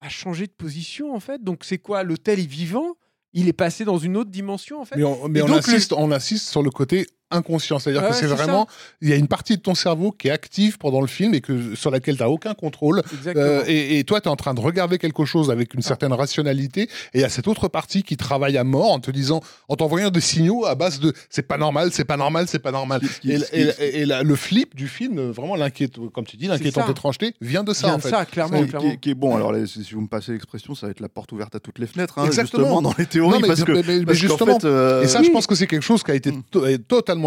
a 0.00 0.08
changé 0.08 0.46
de 0.46 0.52
position, 0.52 1.14
en 1.14 1.20
fait. 1.20 1.42
Donc, 1.42 1.64
c'est 1.64 1.78
quoi? 1.78 2.02
L'hôtel 2.02 2.40
est 2.40 2.46
vivant? 2.46 2.96
Il 3.32 3.48
est 3.48 3.52
passé 3.52 3.84
dans 3.84 3.98
une 3.98 4.16
autre 4.16 4.30
dimension, 4.30 4.80
en 4.80 4.84
fait. 4.84 4.96
Mais 4.96 5.04
on, 5.04 5.28
mais 5.28 5.42
on 5.42 5.46
donc, 5.46 5.66
le- 5.66 5.74
insiste, 5.74 5.92
on 5.92 6.12
insiste 6.12 6.48
sur 6.48 6.62
le 6.62 6.70
côté 6.70 7.06
inconscient. 7.34 7.78
C'est-à-dire 7.78 8.02
Ouais, 8.02 8.08
que 8.10 8.14
c'est 8.14 8.26
vraiment. 8.26 8.66
Il 9.00 9.08
y 9.08 9.12
a 9.12 9.16
une 9.16 9.28
partie 9.28 9.56
de 9.56 9.62
ton 9.62 9.74
cerveau 9.74 10.12
qui 10.12 10.28
est 10.28 10.30
active 10.30 10.78
pendant 10.78 11.00
le 11.00 11.06
film 11.06 11.34
et 11.34 11.40
que, 11.40 11.74
sur 11.74 11.90
laquelle 11.90 12.16
tu 12.16 12.22
n'as 12.22 12.28
aucun 12.28 12.54
contrôle. 12.54 13.02
Euh, 13.26 13.62
et, 13.66 13.98
et 13.98 14.04
toi, 14.04 14.20
tu 14.20 14.28
es 14.28 14.30
en 14.30 14.36
train 14.36 14.54
de 14.54 14.60
regarder 14.60 14.98
quelque 14.98 15.24
chose 15.24 15.50
avec 15.50 15.74
une 15.74 15.82
certaine 15.82 16.12
rationalité, 16.12 16.82
et 16.82 16.88
il 17.14 17.20
y 17.20 17.24
a 17.24 17.28
cette 17.28 17.48
autre 17.48 17.68
partie 17.68 18.02
qui 18.02 18.16
travaille 18.16 18.56
à 18.58 18.64
mort 18.64 18.92
en 18.92 19.00
te 19.00 19.10
disant, 19.10 19.40
en 19.68 19.76
t'envoyant 19.76 20.10
des 20.10 20.20
signaux 20.20 20.64
à 20.66 20.74
base 20.74 21.00
de 21.00 21.12
c'est 21.30 21.46
pas 21.46 21.58
normal, 21.58 21.90
c'est 21.92 22.04
pas 22.04 22.16
normal, 22.16 22.46
c'est 22.48 22.58
pas 22.58 22.72
normal. 22.72 23.00
Et, 23.24 24.04
la- 24.04 24.22
le 24.22 24.36
flip 24.36 24.74
du 24.74 24.88
film, 24.88 25.30
vraiment 25.30 25.56
l'inquiète, 25.56 25.94
comme 26.12 26.24
tu 26.26 26.36
dis, 26.36 26.46
l'inquiétante 26.46 26.88
étrangeté, 26.90 27.34
vient 27.40 27.64
de 27.64 27.72
ça 27.72 27.86
Vient 27.88 27.94
en 27.94 27.98
de 27.98 28.02
fait. 28.02 28.10
ça, 28.10 28.24
clairement. 28.24 28.62
Qui- 28.62 28.68
clairement. 28.68 28.90
qui, 28.90 28.98
qui 28.98 29.10
est 29.10 29.14
bon, 29.14 29.34
alors 29.36 29.52
là, 29.52 29.66
si 29.66 29.82
vous 29.92 30.00
me 30.00 30.06
passez 30.08 30.32
l'expression, 30.32 30.74
ça 30.74 30.86
va 30.86 30.90
être 30.90 31.00
la 31.00 31.08
porte 31.08 31.32
ouverte 31.32 31.54
à 31.54 31.60
toutes 31.60 31.78
les 31.78 31.86
fenêtres, 31.86 32.18
hein, 32.18 32.26
Exactement. 32.26 32.62
justement, 32.64 32.82
dans 32.82 32.94
les 32.98 33.06
théories, 33.06 33.34
Non, 33.34 33.40
mais- 33.40 33.48
parce 33.48 33.64
que, 33.64 33.72
mais- 33.72 33.82
mais- 33.86 33.98
mais 34.00 34.04
parce 34.04 34.18
qu'en 34.20 34.28
justement, 34.28 34.60
fait, 34.60 34.66
euh, 34.66 35.02
Et 35.02 35.08
ça, 35.08 35.20
oui. 35.20 35.26
je 35.26 35.30
pense 35.32 35.46
que 35.46 35.54
c'est 35.54 35.66
quelque 35.66 35.82
chose 35.82 36.02
qui 36.02 36.10
a 36.10 36.14
été 36.14 36.30
Mm. 36.32 36.42
to- 36.50 36.66
est 36.66 36.78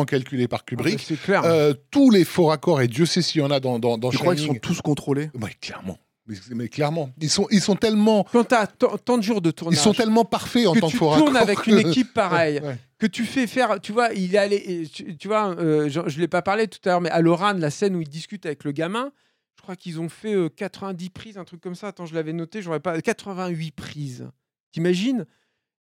calculé 0.06 0.48
par 0.48 0.60
Ah, 0.62 0.66
Kubrick. 0.68 1.00
C'est 1.00 1.16
clair. 1.22 1.44
Euh, 1.46 1.74
tous 1.92 2.10
les 2.10 2.24
faux 2.26 2.46
raccords, 2.46 2.82
et 2.82 2.88
Dieu 2.88 3.06
sait 3.06 3.22
s'il 3.22 3.42
y 3.42 3.44
en 3.44 3.52
a 3.52 3.60
dans, 3.60 3.80
dans, 3.80 3.98
dans 3.98 4.12
je 4.12 4.18
crois 4.18 4.36
qu'ils 4.36 4.48
sont 4.48 4.56
tous 4.56 4.82
contrôlés? 4.82 5.30
Ouais, 5.42 5.54
clairement. 5.62 5.98
Mais, 6.28 6.36
mais 6.56 6.68
clairement. 6.68 7.10
Ils 7.22 7.30
sont, 7.30 7.48
ils 7.52 7.62
sont 7.62 7.76
tellement. 7.78 8.26
Quand 8.32 8.44
tu 8.44 8.56
as 8.56 8.68
tant 8.68 9.18
de 9.18 9.24
jours 9.24 9.42
de 9.42 9.50
Ils 9.50 9.54
tournage, 9.54 9.80
sont 9.80 9.94
tellement 9.94 10.26
parfaits 10.26 10.68
en 10.68 10.74
que 10.74 10.80
tant 10.80 10.88
que 10.88 10.92
tu 10.92 10.98
tournes 11.00 11.38
avec 11.38 11.68
une 11.68 11.78
équipe 11.80 12.14
pareille, 12.14 12.60
Ouais. 12.64 12.78
que 12.98 13.08
tu 13.08 13.24
fais 13.24 13.48
faire, 13.48 13.80
tu 13.80 13.94
vois, 13.94 14.12
il 14.14 14.36
est 14.36 14.38
allé, 14.38 14.88
tu, 14.94 15.16
tu 15.16 15.28
vois, 15.30 15.56
euh, 15.58 15.88
je, 15.88 16.02
je 16.08 16.20
l'ai 16.20 16.28
pas 16.28 16.42
parlé 16.42 16.68
tout 16.68 16.80
à 16.84 16.90
l'heure, 16.90 17.02
mais 17.02 17.10
à 17.12 17.22
Loran, 17.22 17.54
la 17.54 17.70
scène 17.70 17.96
où 17.96 18.02
il 18.02 18.10
discute 18.10 18.46
avec 18.46 18.66
le 18.66 18.74
gamin, 18.74 19.12
je 19.56 19.62
crois 19.62 19.78
qu'ils 19.78 20.02
ont 20.02 20.10
fait 20.10 20.34
euh, 20.34 20.50
90 20.50 21.10
prises, 21.12 21.38
un 21.38 21.46
truc 21.46 21.62
comme 21.62 21.76
ça. 21.76 21.88
Attends, 21.88 22.06
je 22.06 22.14
l'avais 22.14 22.34
noté, 22.34 22.62
j'aurais 22.62 22.82
pas 22.82 23.00
88 23.02 23.72
prises. 23.72 24.28
T'imagines? 24.74 25.26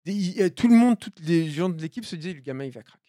Euh, 0.06 0.50
Tout 0.50 0.68
le 0.68 0.74
monde, 0.76 0.98
toutes 0.98 1.20
les 1.24 1.48
gens 1.48 1.70
de 1.70 1.80
l'équipe 1.80 2.04
se 2.04 2.16
disaient, 2.16 2.34
le 2.34 2.40
gamin, 2.40 2.64
il 2.66 2.70
va 2.70 2.82
craquer. 2.82 3.03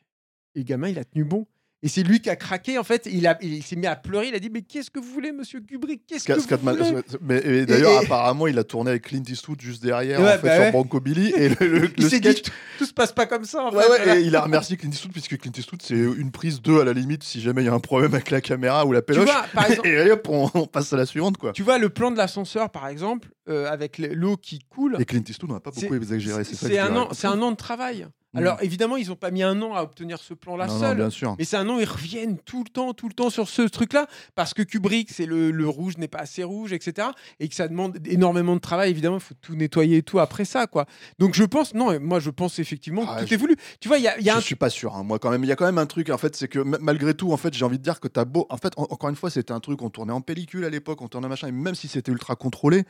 Et 0.56 0.59
le 0.59 0.64
gamin, 0.66 0.88
il 0.90 1.00
a 1.00 1.03
tenu 1.03 1.24
bon. 1.24 1.45
Et 1.84 1.88
c'est 1.88 2.01
lui 2.01 2.19
qui 2.19 2.32
a 2.32 2.35
craqué, 2.35 2.80
en 2.80 2.84
fait. 2.84 3.08
Il, 3.11 3.27
a, 3.27 3.38
il 3.43 3.61
s'est 3.61 3.75
mis 3.75 3.85
à 3.85 3.95
pleurer. 3.95 4.30
Il 4.30 4.34
a 4.34 4.40
dit 4.40 4.50
Mais 4.50 4.64
qu'est-ce 4.64 4.90
que 4.90 4.98
vous 5.00 5.11
voulez, 5.11 5.32
monsieur 5.32 5.59
Kubrick? 5.59 6.08
Qu'est-ce 6.08 6.24
que 6.25 6.34
vous 6.56 6.58
voulez? 6.58 7.01
Mais, 7.22 7.66
d'ailleurs, 7.67 8.01
Et- 8.01 8.06
apparemment, 8.06 8.48
il 8.48 8.58
a 8.58 8.64
tourné 8.64 8.90
avec 8.92 9.03
Clint 9.03 9.22
Eastwood 9.27 9.61
juste 9.61 9.84
derrière, 9.84 10.19
Ouais, 10.19 10.30
en 10.30 10.38
fait, 10.38 10.42
bah 10.48 10.56
sur 10.56 10.64
ouais. 10.64 10.72
Banco 10.72 11.00
Billy. 11.00 11.32
Et 11.35 11.50
le, 11.50 11.56
le- 11.67 11.92
Il 11.98 12.03
le 12.03 12.09
s'est 12.09 12.19
dit 12.22 12.32
sketch. 12.32 12.42
tout, 12.43 12.51
tout 12.80 12.85
se 12.85 12.93
passe 12.93 13.11
pas 13.11 13.27
comme 13.27 13.45
ça, 13.45 13.66
en 13.66 13.69
fait. 13.72 13.77
Ouais, 13.77 13.84
Voilà. 13.88 14.17
et 14.17 14.22
il 14.24 14.35
a 14.35 14.42
remercié 14.42 14.77
Clint 14.77 14.90
Eastwood, 14.90 15.11
puisque 15.11 15.38
Clint 15.38 15.51
Eastwood, 15.56 15.82
c'est 15.84 15.95
une 15.95 16.32
prise 16.32 16.59
2 16.59 16.80
à 16.82 16.85
la 16.85 16.93
limite, 16.93 17.24
si 17.24 17.40
jamais 17.40 17.61
il 17.61 17.66
y 17.66 17.69
a 17.69 17.74
un 17.74 17.80
problème 17.80 18.16
avec 18.16 18.32
la 18.32 18.42
caméra 18.42 18.84
ou 18.88 18.92
la 18.92 19.01
Tu 19.01 19.08
péloche. 19.08 19.25
vois, 19.25 19.45
par 19.53 19.69
exemple, 19.69 19.88
Et 19.90 20.09
hop, 20.09 20.27
on, 20.30 20.50
on 20.56 20.66
passe 20.66 20.92
à 20.93 20.98
la 20.98 21.06
suivante, 21.06 21.38
quoi. 21.38 21.51
Tu 21.51 21.61
vois 21.61 21.77
le 21.77 21.90
plan 21.90 22.09
de 22.09 22.17
l'ascenseur, 22.17 22.72
par 22.72 22.88
exemple, 22.88 23.30
euh, 23.48 23.69
avec 23.69 24.00
le- 24.00 24.14
l'eau 24.16 24.38
qui 24.38 24.58
coule. 24.69 24.95
Et 25.00 25.06
Clint 25.06 25.22
Eastwood, 25.27 25.51
on 25.51 25.53
n'a 25.56 25.59
pas 25.59 25.72
beaucoup 25.72 25.93
exagéré, 25.93 26.43
c'est 26.45 26.56
ça 26.56 26.67
C'est 26.67 26.80
un 26.80 26.95
an, 26.95 27.09
un 27.24 27.42
an 27.43 27.51
de 27.51 27.58
travail. 27.58 28.08
Mm. 28.36 28.38
Alors 28.40 28.58
évidemment, 28.62 28.98
ils 28.98 29.08
n'ont 29.10 29.16
pas 29.16 29.32
mis 29.32 29.42
un 29.44 29.60
an 29.62 29.74
à 29.74 29.82
obtenir 29.82 30.20
ce 30.20 30.34
plan-là 30.34 30.68
non, 30.68 30.80
seul. 30.80 30.98
bien 30.98 31.10
sûr. 31.10 31.36
mais 31.40 31.46
c'est 31.46 31.58
un 31.58 31.68
an, 31.70 31.80
ils 31.80 31.86
reviennent 31.88 32.38
tout 32.38 32.64
le 32.64 32.70
temps, 32.70 32.94
tout 32.94 33.08
le 33.08 33.14
temps 33.14 33.30
sur 33.30 33.48
ce 33.50 33.62
truc-là, 33.64 34.08
parce 34.36 34.54
que 34.54 34.62
Kubrick, 34.62 35.10
c'est 35.10 35.26
le, 35.26 35.52
le 35.52 35.68
rouge 35.68 35.98
n'est 35.98 36.08
pas 36.08 36.20
assez 36.20 36.44
rouge, 36.44 36.74
etc. 36.74 37.08
Et 37.40 37.48
que 37.50 37.56
ça 37.56 37.68
demande 37.68 37.98
énormément 38.08 38.56
de 38.56 38.60
travail. 38.62 38.92
Évidemment, 38.92 39.18
il 39.18 39.22
faut 39.24 39.34
tout 39.42 39.56
nettoyer 39.56 39.98
et 39.98 40.04
tout 40.04 40.20
après 40.20 40.46
ça, 40.46 40.68
quoi. 40.68 40.86
Donc 41.20 41.34
je 41.34 41.44
pense, 41.44 41.74
non, 41.74 42.00
moi 42.00 42.20
je 42.20 42.30
pense 42.30 42.60
effectivement 42.60 43.04
Ah, 43.08 43.16
que 43.18 43.22
tout 43.22 43.28
je- 43.30 43.34
est 43.34 43.38
voulu. 43.38 43.56
Tu 43.80 43.88
vois, 43.88 43.98
il 43.98 44.04
y 44.04 44.08
a, 44.08 44.20
y 44.20 44.30
a 44.30 44.34
je 44.34 44.38
un 44.38 44.42
suis 44.42 44.56
pas 44.56 44.70
sûr, 44.70 44.96
hein, 44.96 45.04
moi 45.04 45.18
quand 45.20 45.30
même. 45.30 45.44
Il 45.44 45.48
y 45.48 45.52
a 45.52 45.56
quand 45.56 45.66
même 45.66 45.78
un 45.78 45.86
truc, 45.86 46.10
en 46.10 46.18
fait, 46.18 46.36
c'est 46.36 46.48
que 46.48 46.60
malgré 46.60 47.14
tout, 47.14 47.32
en 47.32 47.38
fait, 47.38 47.54
j'ai 47.54 47.66
envie 47.66 47.78
de 47.80 47.84
dire 47.84 48.00
que 48.00 48.08
t'as 48.08 48.26
beau. 48.26 48.46
En 48.50 48.58
fait, 48.58 48.74
en- 48.78 48.84
encore 48.84 49.10
une 49.10 49.16
fois, 49.16 49.30
c'était 49.30 49.54
un 49.54 49.60
truc, 49.60 49.82
on 49.82 49.90
tournait 49.90 50.14
en 50.14 50.22
pellicule 50.22 50.66
à 50.66 50.70
l'époque, 50.70 51.02
on 51.02 51.08
tournait 51.08 51.28
machin, 51.28 51.48
et 51.48 51.52
même 51.52 51.76
si 51.76 51.88
c'était 51.88 52.12
ultra 52.12 52.36
contrôlé, 52.36 52.84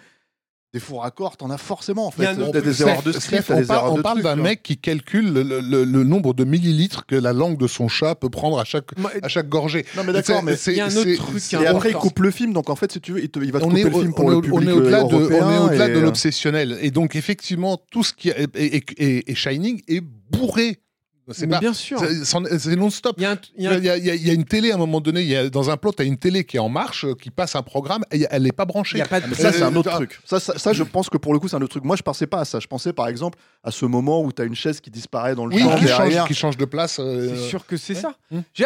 des 0.75 0.81
faux 0.81 0.97
raccords, 0.97 1.37
t'en 1.37 1.49
as 1.51 1.57
forcément, 1.57 2.07
en 2.07 2.13
Il 2.17 2.23
y 2.23 2.27
a 2.27 2.35
fait. 2.35 2.61
des 2.61 2.73
Steph, 2.73 2.85
erreurs 2.85 3.01
de 3.01 3.11
script, 3.13 3.49
on 3.49 3.59
des 3.61 3.65
parle, 3.65 3.79
erreurs 3.79 3.93
on 3.93 3.97
de 3.97 4.01
parle 4.01 4.21
d'un 4.21 4.35
vois. 4.35 4.43
mec 4.43 4.61
qui 4.61 4.77
calcule 4.77 5.31
le, 5.31 5.41
le- 5.61 5.85
le 5.85 6.03
nombre 6.03 6.33
de 6.33 6.43
millilitres 6.43 7.05
que 7.05 7.15
la 7.15 7.31
langue 7.31 7.57
de 7.57 7.65
son 7.67 7.87
chat 7.87 8.13
peut 8.15 8.29
prendre 8.29 8.59
à 8.59 8.65
chaque, 8.65 8.87
à 9.23 9.27
chaque 9.29 9.47
gorgée. 9.47 9.85
Non, 9.95 10.03
mais 10.05 10.11
d'accord, 10.11 10.43
mais. 10.43 10.57
C'est- 10.57 10.77
un 10.81 10.87
autre 10.87 11.15
truc 11.15 11.53
est 11.53 11.63
Et 11.63 11.65
après, 11.65 11.91
il 11.91 11.95
coupe 11.95 12.19
le 12.19 12.29
film, 12.29 12.51
donc 12.51 12.69
en 12.69 12.75
fait, 12.75 12.91
si 12.91 12.99
tu 12.99 13.13
veux, 13.13 13.23
il, 13.23 13.29
te- 13.29 13.39
il 13.39 13.53
va 13.53 13.59
te 13.61 13.65
on 13.65 13.69
couper 13.69 13.81
est, 13.81 13.83
le 13.85 13.91
film 13.91 14.13
pour 14.13 14.25
on 14.25 14.29
le 14.31 14.37
est- 14.37 14.41
public 14.41 14.59
on 14.59 14.67
est 14.67 14.71
au-delà 14.73 15.03
de, 15.03 15.13
européen, 15.15 15.47
on 15.47 15.51
est 15.51 15.59
au-delà 15.69 15.87
et, 15.87 15.91
de 15.93 15.95
euh, 15.95 16.01
l'obsessionnel. 16.01 16.77
Et 16.81 16.91
donc, 16.91 17.15
effectivement, 17.15 17.79
tout 17.89 18.03
ce 18.03 18.11
qui 18.11 18.29
est, 18.29 18.49
et, 18.55 18.75
et- 18.75 18.83
et- 18.97 19.31
et 19.31 19.35
Shining 19.35 19.81
est 19.87 20.03
bourré 20.29 20.79
C'est 21.31 21.47
bien 21.47 21.73
sûr. 21.73 21.99
c'est- 21.99 22.75
non-stop. 22.75 23.15
Il 23.17 23.23
y 23.23 23.25
a 23.25 23.31
un- 23.31 23.39
y 23.57 23.63
y, 23.63 24.09
y 24.09 24.29
y 24.29 24.33
une 24.33 24.45
télé 24.45 24.71
à 24.71 24.75
un 24.75 24.77
moment 24.77 25.01
donné, 25.01 25.21
il 25.21 25.27
y 25.27 25.35
a, 25.35 25.49
dans 25.49 25.69
un 25.71 25.77
plot, 25.77 25.93
tu 25.93 26.03
as 26.03 26.05
une 26.05 26.17
télé 26.17 26.43
qui 26.43 26.57
est 26.57 26.59
en 26.59 26.69
marche, 26.69 27.03
euh, 27.05 27.15
qui 27.15 27.31
passe 27.31 27.55
un 27.55 27.63
programme, 27.63 28.03
et 28.11 28.27
elle 28.29 28.43
n'est 28.43 28.51
pas 28.51 28.65
branchée. 28.65 28.99
y 28.99 29.01
a 29.01 29.07
pas 29.07 29.19
de 29.21 29.27
Mais 29.27 29.33
ça, 29.35 29.51
c'est 29.51 29.63
un 29.63 29.75
autre 29.75 29.89
euh, 29.91 29.95
truc. 29.95 30.19
Ça, 30.23 30.39
ça, 30.39 30.57
ça, 30.59 30.71
je 30.73 30.83
pense 30.83 31.09
que 31.09 31.17
pour 31.17 31.33
le 31.33 31.39
coup, 31.39 31.47
c'est 31.47 31.55
un 31.55 31.61
autre 31.61 31.71
truc. 31.71 31.83
Moi, 31.83 31.95
je 31.95 32.03
pensais 32.03 32.27
pas 32.27 32.41
à 32.41 32.45
ça. 32.45 32.59
Je 32.59 32.67
pensais 32.67 32.93
par 32.93 33.07
exemple 33.07 33.39
à 33.63 33.71
ce 33.71 33.85
moment 33.85 34.21
où 34.21 34.31
tu 34.31 34.41
as 34.41 34.45
une 34.45 34.53
chaise 34.55 34.79
qui 34.81 34.91
disparaît 34.91 35.33
dans 35.35 35.47
le 35.47 35.55
Oui, 35.55 35.61
champ 35.63 35.75
qui 35.77 35.85
derrière. 35.85 36.19
change, 36.21 36.27
qui 36.27 36.33
change 36.35 36.57
de 36.57 36.65
place. 36.65 36.97
euh, 36.99 37.35
C'est 37.35 37.47
sûr 37.49 37.65
que 37.65 37.75
c'est 37.77 37.95
ouais. 37.95 38.01
ça. 38.01 38.15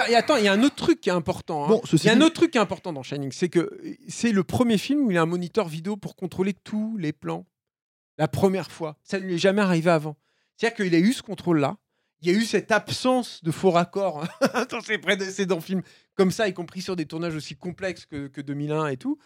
Et 0.09 0.15
attends, 0.15 0.35
il 0.35 0.43
y 0.43 0.47
a 0.49 0.53
un 0.53 0.61
autre 0.63 0.75
truc 0.75 0.99
qui 0.99 1.09
est 1.09 1.13
important. 1.13 1.63
hein. 1.63 1.67
Bon, 1.69 1.81
Il 1.93 2.03
y 2.03 2.09
a 2.09 2.13
un 2.13 2.21
autre 2.21 2.33
truc 2.35 2.51
qui 2.51 2.57
est 2.57 2.61
important 2.61 2.91
dans 2.91 3.03
Shining, 3.03 3.31
c'est 3.31 3.47
que 3.49 3.69
c'est 4.09 4.31
le 4.31 4.43
premier 4.43 4.77
film 4.77 5.05
où 5.05 5.11
il 5.11 5.17
a 5.17 5.21
un 5.21 5.25
moniteur 5.25 5.67
vidéo 5.69 5.95
pour 5.95 6.15
contrôler 6.17 6.53
tous 6.63 6.97
les 6.97 7.13
plans. 7.13 7.45
La 8.17 8.27
première 8.27 8.69
fois. 8.69 8.97
Ça 9.03 9.17
ne 9.17 9.23
lui 9.25 9.35
est 9.35 9.37
jamais 9.37 9.61
arrivé 9.61 9.89
avant. 9.89 10.17
C'est-à-dire 10.57 10.75
qu'il 10.85 10.93
a 10.93 10.97
eu 10.99 11.13
ce 11.13 11.21
contrôle-là. 11.21 11.77
Il 12.21 12.29
y 12.29 12.35
a 12.35 12.37
eu 12.37 12.43
cette 12.43 12.71
absence 12.71 13.43
de 13.43 13.51
faux 13.51 13.71
raccords 13.71 14.23
hein, 14.23 14.65
dans 14.71 14.81
ses 14.81 14.97
précédents 14.97 15.61
films, 15.61 15.81
comme 16.15 16.31
ça, 16.31 16.47
y 16.47 16.53
compris 16.53 16.81
sur 16.81 16.95
des 16.95 17.05
tournages 17.05 17.35
aussi 17.35 17.55
complexes 17.55 18.05
que, 18.05 18.27
que 18.27 18.41
2001 18.41 18.87
et 18.87 18.97
tout. 18.97 19.17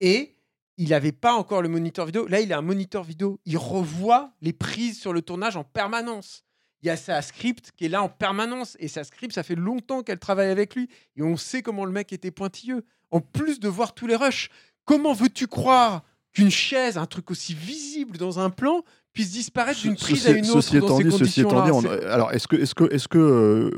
Et 0.00 0.38
il 0.78 0.90
n'avait 0.90 1.12
pas 1.12 1.34
encore 1.34 1.60
le 1.60 1.68
moniteur 1.68 2.06
vidéo. 2.06 2.26
Là, 2.26 2.40
il 2.40 2.52
a 2.52 2.58
un 2.58 2.62
moniteur 2.62 3.02
vidéo. 3.02 3.40
Il 3.44 3.58
revoit 3.58 4.32
les 4.40 4.52
prises 4.52 4.98
sur 4.98 5.12
le 5.12 5.22
tournage 5.22 5.56
en 5.56 5.64
permanence. 5.64 6.44
Il 6.82 6.86
y 6.86 6.90
a 6.90 6.96
sa 6.96 7.20
script 7.20 7.72
qui 7.76 7.86
est 7.86 7.88
là 7.88 8.02
en 8.02 8.08
permanence. 8.08 8.76
Et 8.78 8.86
sa 8.86 9.02
script, 9.02 9.34
ça 9.34 9.42
fait 9.42 9.56
longtemps 9.56 10.02
qu'elle 10.02 10.20
travaille 10.20 10.50
avec 10.50 10.76
lui. 10.76 10.88
Et 11.16 11.22
on 11.22 11.36
sait 11.36 11.62
comment 11.62 11.84
le 11.84 11.90
mec 11.90 12.12
était 12.12 12.30
pointilleux. 12.30 12.84
En 13.10 13.20
plus 13.20 13.58
de 13.58 13.68
voir 13.68 13.92
tous 13.94 14.06
les 14.06 14.14
rushs, 14.14 14.50
comment 14.84 15.12
veux-tu 15.12 15.48
croire 15.48 16.04
qu'une 16.38 16.50
chaise, 16.50 16.96
un 16.98 17.06
truc 17.06 17.30
aussi 17.30 17.54
visible 17.54 18.16
dans 18.18 18.38
un 18.38 18.50
plan, 18.50 18.82
puisse 19.14 19.32
disparaître 19.32 19.80
d'une 19.80 19.96
prise 19.96 20.26
à 20.26 20.30
Ceci- 20.30 20.38
une 20.38 20.50
autre 20.50 20.60
ceci 20.60 20.78
dans 20.78 20.86
étant 20.86 20.96
ces 20.98 21.04
dit, 21.04 21.10
ceci 21.18 21.40
étant 21.40 21.64
dit, 21.64 21.70
on- 21.72 22.08
alors 22.08 22.32
est-ce 22.32 22.46
que, 22.46 22.54
est-ce 22.54 22.74
que, 22.74 22.84
est-ce 22.94 23.08
que, 23.08 23.18
euh, 23.18 23.70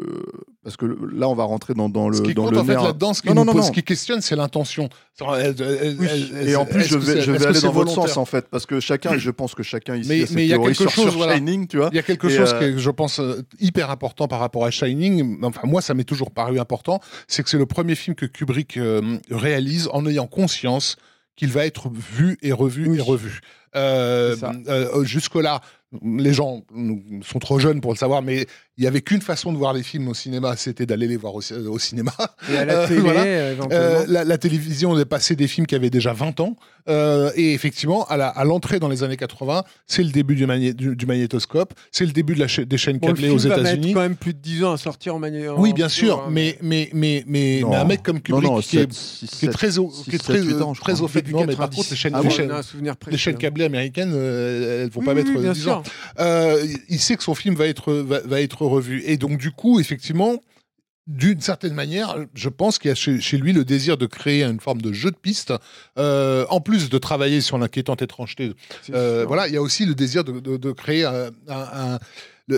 parce 0.62 0.76
que 0.76 0.84
là, 0.84 1.28
on 1.30 1.34
va 1.34 1.44
rentrer 1.44 1.72
dans, 1.72 1.88
dans 1.88 2.10
le, 2.10 2.16
Ce 2.18 2.22
qui 2.22 2.34
dans 2.34 2.44
compte 2.44 2.52
le 2.52 2.58
en 2.58 2.64
fait 2.64 2.72
nerf. 2.74 2.82
là-dedans, 2.82 3.14
ce 3.14 3.22
qui, 3.22 3.28
Non, 3.28 3.34
non, 3.36 3.40
nous 3.42 3.46
non, 3.46 3.52
pose- 3.54 3.60
non. 3.62 3.66
ce 3.68 3.72
qui 3.72 3.82
questionne, 3.82 4.20
c'est 4.20 4.36
l'intention. 4.36 4.90
Elle- 5.20 5.54
elle- 5.58 5.96
Oui, 5.98 6.06
elle- 6.34 6.48
et 6.48 6.56
en 6.56 6.66
plus, 6.66 6.82
je 6.82 6.98
vais, 6.98 7.22
je 7.22 7.32
vais 7.32 7.46
aller 7.46 7.60
dans 7.60 7.72
votre 7.72 7.92
sens 7.94 8.18
en 8.18 8.26
fait, 8.26 8.48
parce 8.50 8.66
que 8.66 8.80
chacun, 8.80 9.16
je 9.16 9.30
pense 9.30 9.54
que 9.54 9.62
chacun 9.62 9.96
ici 9.96 10.08
Mais- 10.10 10.22
a 10.22 10.26
cette 10.26 10.36
mais 10.36 10.44
il 10.44 10.48
y 10.48 10.52
a 10.52 10.58
quelque 10.58 10.74
chose, 10.90 10.92
sur 10.92 11.16
voilà. 11.16 11.36
Shining, 11.36 11.66
tu 11.68 11.78
vois. 11.78 11.88
Il 11.92 11.96
y 11.96 12.00
a 12.00 12.02
quelque 12.02 12.26
Et, 12.28 12.36
chose 12.36 12.52
euh, 12.52 12.58
qui 12.58 12.64
est, 12.64 12.78
je 12.78 12.90
pense, 12.90 13.18
euh, 13.20 13.40
hyper 13.60 13.90
important 13.90 14.28
par 14.28 14.40
rapport 14.40 14.66
à 14.66 14.70
Shining. 14.70 15.38
Enfin, 15.42 15.62
moi, 15.64 15.80
ça 15.80 15.94
m'est 15.94 16.04
toujours 16.04 16.32
paru 16.32 16.60
important. 16.60 17.00
C'est 17.28 17.42
que 17.42 17.48
c'est 17.48 17.56
le 17.58 17.66
premier 17.66 17.94
film 17.94 18.14
que 18.14 18.26
Kubrick 18.26 18.76
euh, 18.76 19.16
réalise 19.30 19.88
en 19.92 20.04
ayant 20.06 20.26
conscience 20.26 20.96
qu'il 21.36 21.50
va 21.52 21.66
être 21.66 21.88
vu 21.90 22.38
et 22.42 22.52
revu 22.52 22.88
Oui. 22.88 22.98
et 22.98 23.00
revu. 23.00 23.40
Euh, 23.76 24.36
euh, 24.68 25.04
Jusque-là, 25.04 25.60
les 26.04 26.32
gens 26.32 26.62
sont 27.22 27.38
trop 27.40 27.58
jeunes 27.58 27.80
pour 27.80 27.92
le 27.92 27.96
savoir, 27.98 28.22
mais 28.22 28.46
il 28.78 28.84
y 28.84 28.86
avait 28.86 29.00
qu'une 29.00 29.20
façon 29.20 29.52
de 29.52 29.58
voir 29.58 29.72
les 29.74 29.82
films 29.82 30.08
au 30.08 30.14
cinéma, 30.14 30.54
c'était 30.56 30.86
d'aller 30.86 31.06
les 31.08 31.16
voir 31.16 31.34
au, 31.34 31.40
ci- 31.40 31.52
au 31.54 31.78
cinéma. 31.78 32.12
Et 32.50 32.56
à 32.56 32.64
la 32.64 32.74
Euh, 32.80 32.86
télé, 32.88 33.00
voilà. 33.00 33.22
euh. 33.24 33.54
Euh, 33.72 34.04
la, 34.08 34.24
la 34.24 34.38
télévision, 34.38 34.92
on 34.92 34.98
est 34.98 35.04
passé 35.04 35.34
des 35.36 35.48
films 35.48 35.66
qui 35.66 35.74
avaient 35.74 35.90
déjà 35.90 36.12
20 36.12 36.38
ans. 36.40 36.56
Euh, 36.88 37.30
et 37.34 37.52
effectivement, 37.52 38.06
à 38.08 38.44
l'entrée 38.44 38.78
dans 38.80 38.88
les 38.88 39.02
années 39.02 39.16
80, 39.16 39.64
c'est 39.86 40.02
le 40.02 40.10
début 40.10 40.34
du, 40.34 40.46
magné- 40.46 40.72
du- 40.72 40.96
du 40.96 41.06
magnétoscope, 41.06 41.74
c'est 41.92 42.06
le 42.06 42.12
début 42.12 42.34
de 42.34 42.40
la 42.40 42.48
cha- 42.48 42.64
des 42.64 42.78
chaînes 42.78 42.98
Bon, 42.98 43.08
le 43.08 43.12
câblées 43.14 43.28
film 43.28 43.36
aux 43.36 43.40
va 43.42 43.48
mettre 43.56 43.60
États-Unis. 43.60 43.92
quand 43.92 44.00
même 44.00 44.16
plus 44.16 44.32
de 44.32 44.38
10 44.38 44.64
ans 44.64 44.72
à 44.72 44.76
sortir 44.78 45.14
en 45.14 45.18
manière. 45.18 45.58
Oui, 45.58 45.72
bien 45.72 45.88
sûr, 45.88 46.28
mais, 46.30 46.56
mais, 46.62 46.88
mais, 46.94 47.24
mais, 47.26 47.62
mais 47.68 47.76
un 47.76 47.84
mec 47.84 48.02
comme 48.02 48.20
Kubrick 48.20 48.44
non, 48.44 48.54
non, 48.56 48.60
qui, 48.60 48.78
est, 48.78 48.80
sept, 48.82 48.92
six, 48.92 49.26
qui 49.40 49.46
est 49.46 49.50
très 49.50 49.78
au, 49.78 49.90
six, 49.90 50.04
qui 50.08 50.16
est 50.16 50.18
très, 50.18 50.62
ans, 50.62 50.72
très 50.72 51.00
au 51.00 51.08
fait. 51.08 51.20
Début 51.22 51.34
Non, 51.34 51.40
mais 51.40 51.54
par 51.56 51.68
90. 51.68 51.76
contre, 51.76 51.90
les 51.90 51.96
chaînes, 51.96 52.12
Ah 52.14 52.22
les 53.10 53.18
chaînes- 53.18 53.34
hein. 53.34 53.38
câblées 53.38 53.64
américaines, 53.66 54.12
euh, 54.14 54.84
elles 54.84 54.90
vont 54.90 55.00
Oui, 55.00 55.06
pas 55.06 55.12
oui, 55.12 55.16
mettre 55.18 55.30
oui, 55.36 55.42
bien 55.42 55.52
10 55.52 55.68
ans. 55.68 55.79
Euh, 56.18 56.64
il 56.88 56.98
sait 57.00 57.16
que 57.16 57.22
son 57.22 57.34
film 57.34 57.54
va 57.54 57.66
être, 57.66 57.92
va, 57.92 58.20
va 58.20 58.40
être 58.40 58.62
revu. 58.66 59.02
Et 59.06 59.16
donc, 59.16 59.38
du 59.38 59.50
coup, 59.50 59.80
effectivement, 59.80 60.40
d'une 61.06 61.40
certaine 61.40 61.74
manière, 61.74 62.16
je 62.34 62.48
pense 62.48 62.78
qu'il 62.78 62.88
y 62.88 62.92
a 62.92 62.94
chez, 62.94 63.20
chez 63.20 63.36
lui 63.36 63.52
le 63.52 63.64
désir 63.64 63.96
de 63.96 64.06
créer 64.06 64.44
une 64.44 64.60
forme 64.60 64.80
de 64.80 64.92
jeu 64.92 65.10
de 65.10 65.16
piste, 65.16 65.52
euh, 65.98 66.46
en 66.50 66.60
plus 66.60 66.88
de 66.88 66.98
travailler 66.98 67.40
sur 67.40 67.58
l'inquiétante 67.58 68.00
étrangeté. 68.02 68.52
Euh, 68.92 69.24
voilà, 69.26 69.48
il 69.48 69.54
y 69.54 69.56
a 69.56 69.62
aussi 69.62 69.86
le 69.86 69.94
désir 69.96 70.22
de, 70.22 70.38
de- 70.38 70.56
de 70.56 70.72
créer 70.72 71.04
un, 71.04 71.30
un- 71.48 71.94
un- 71.94 71.98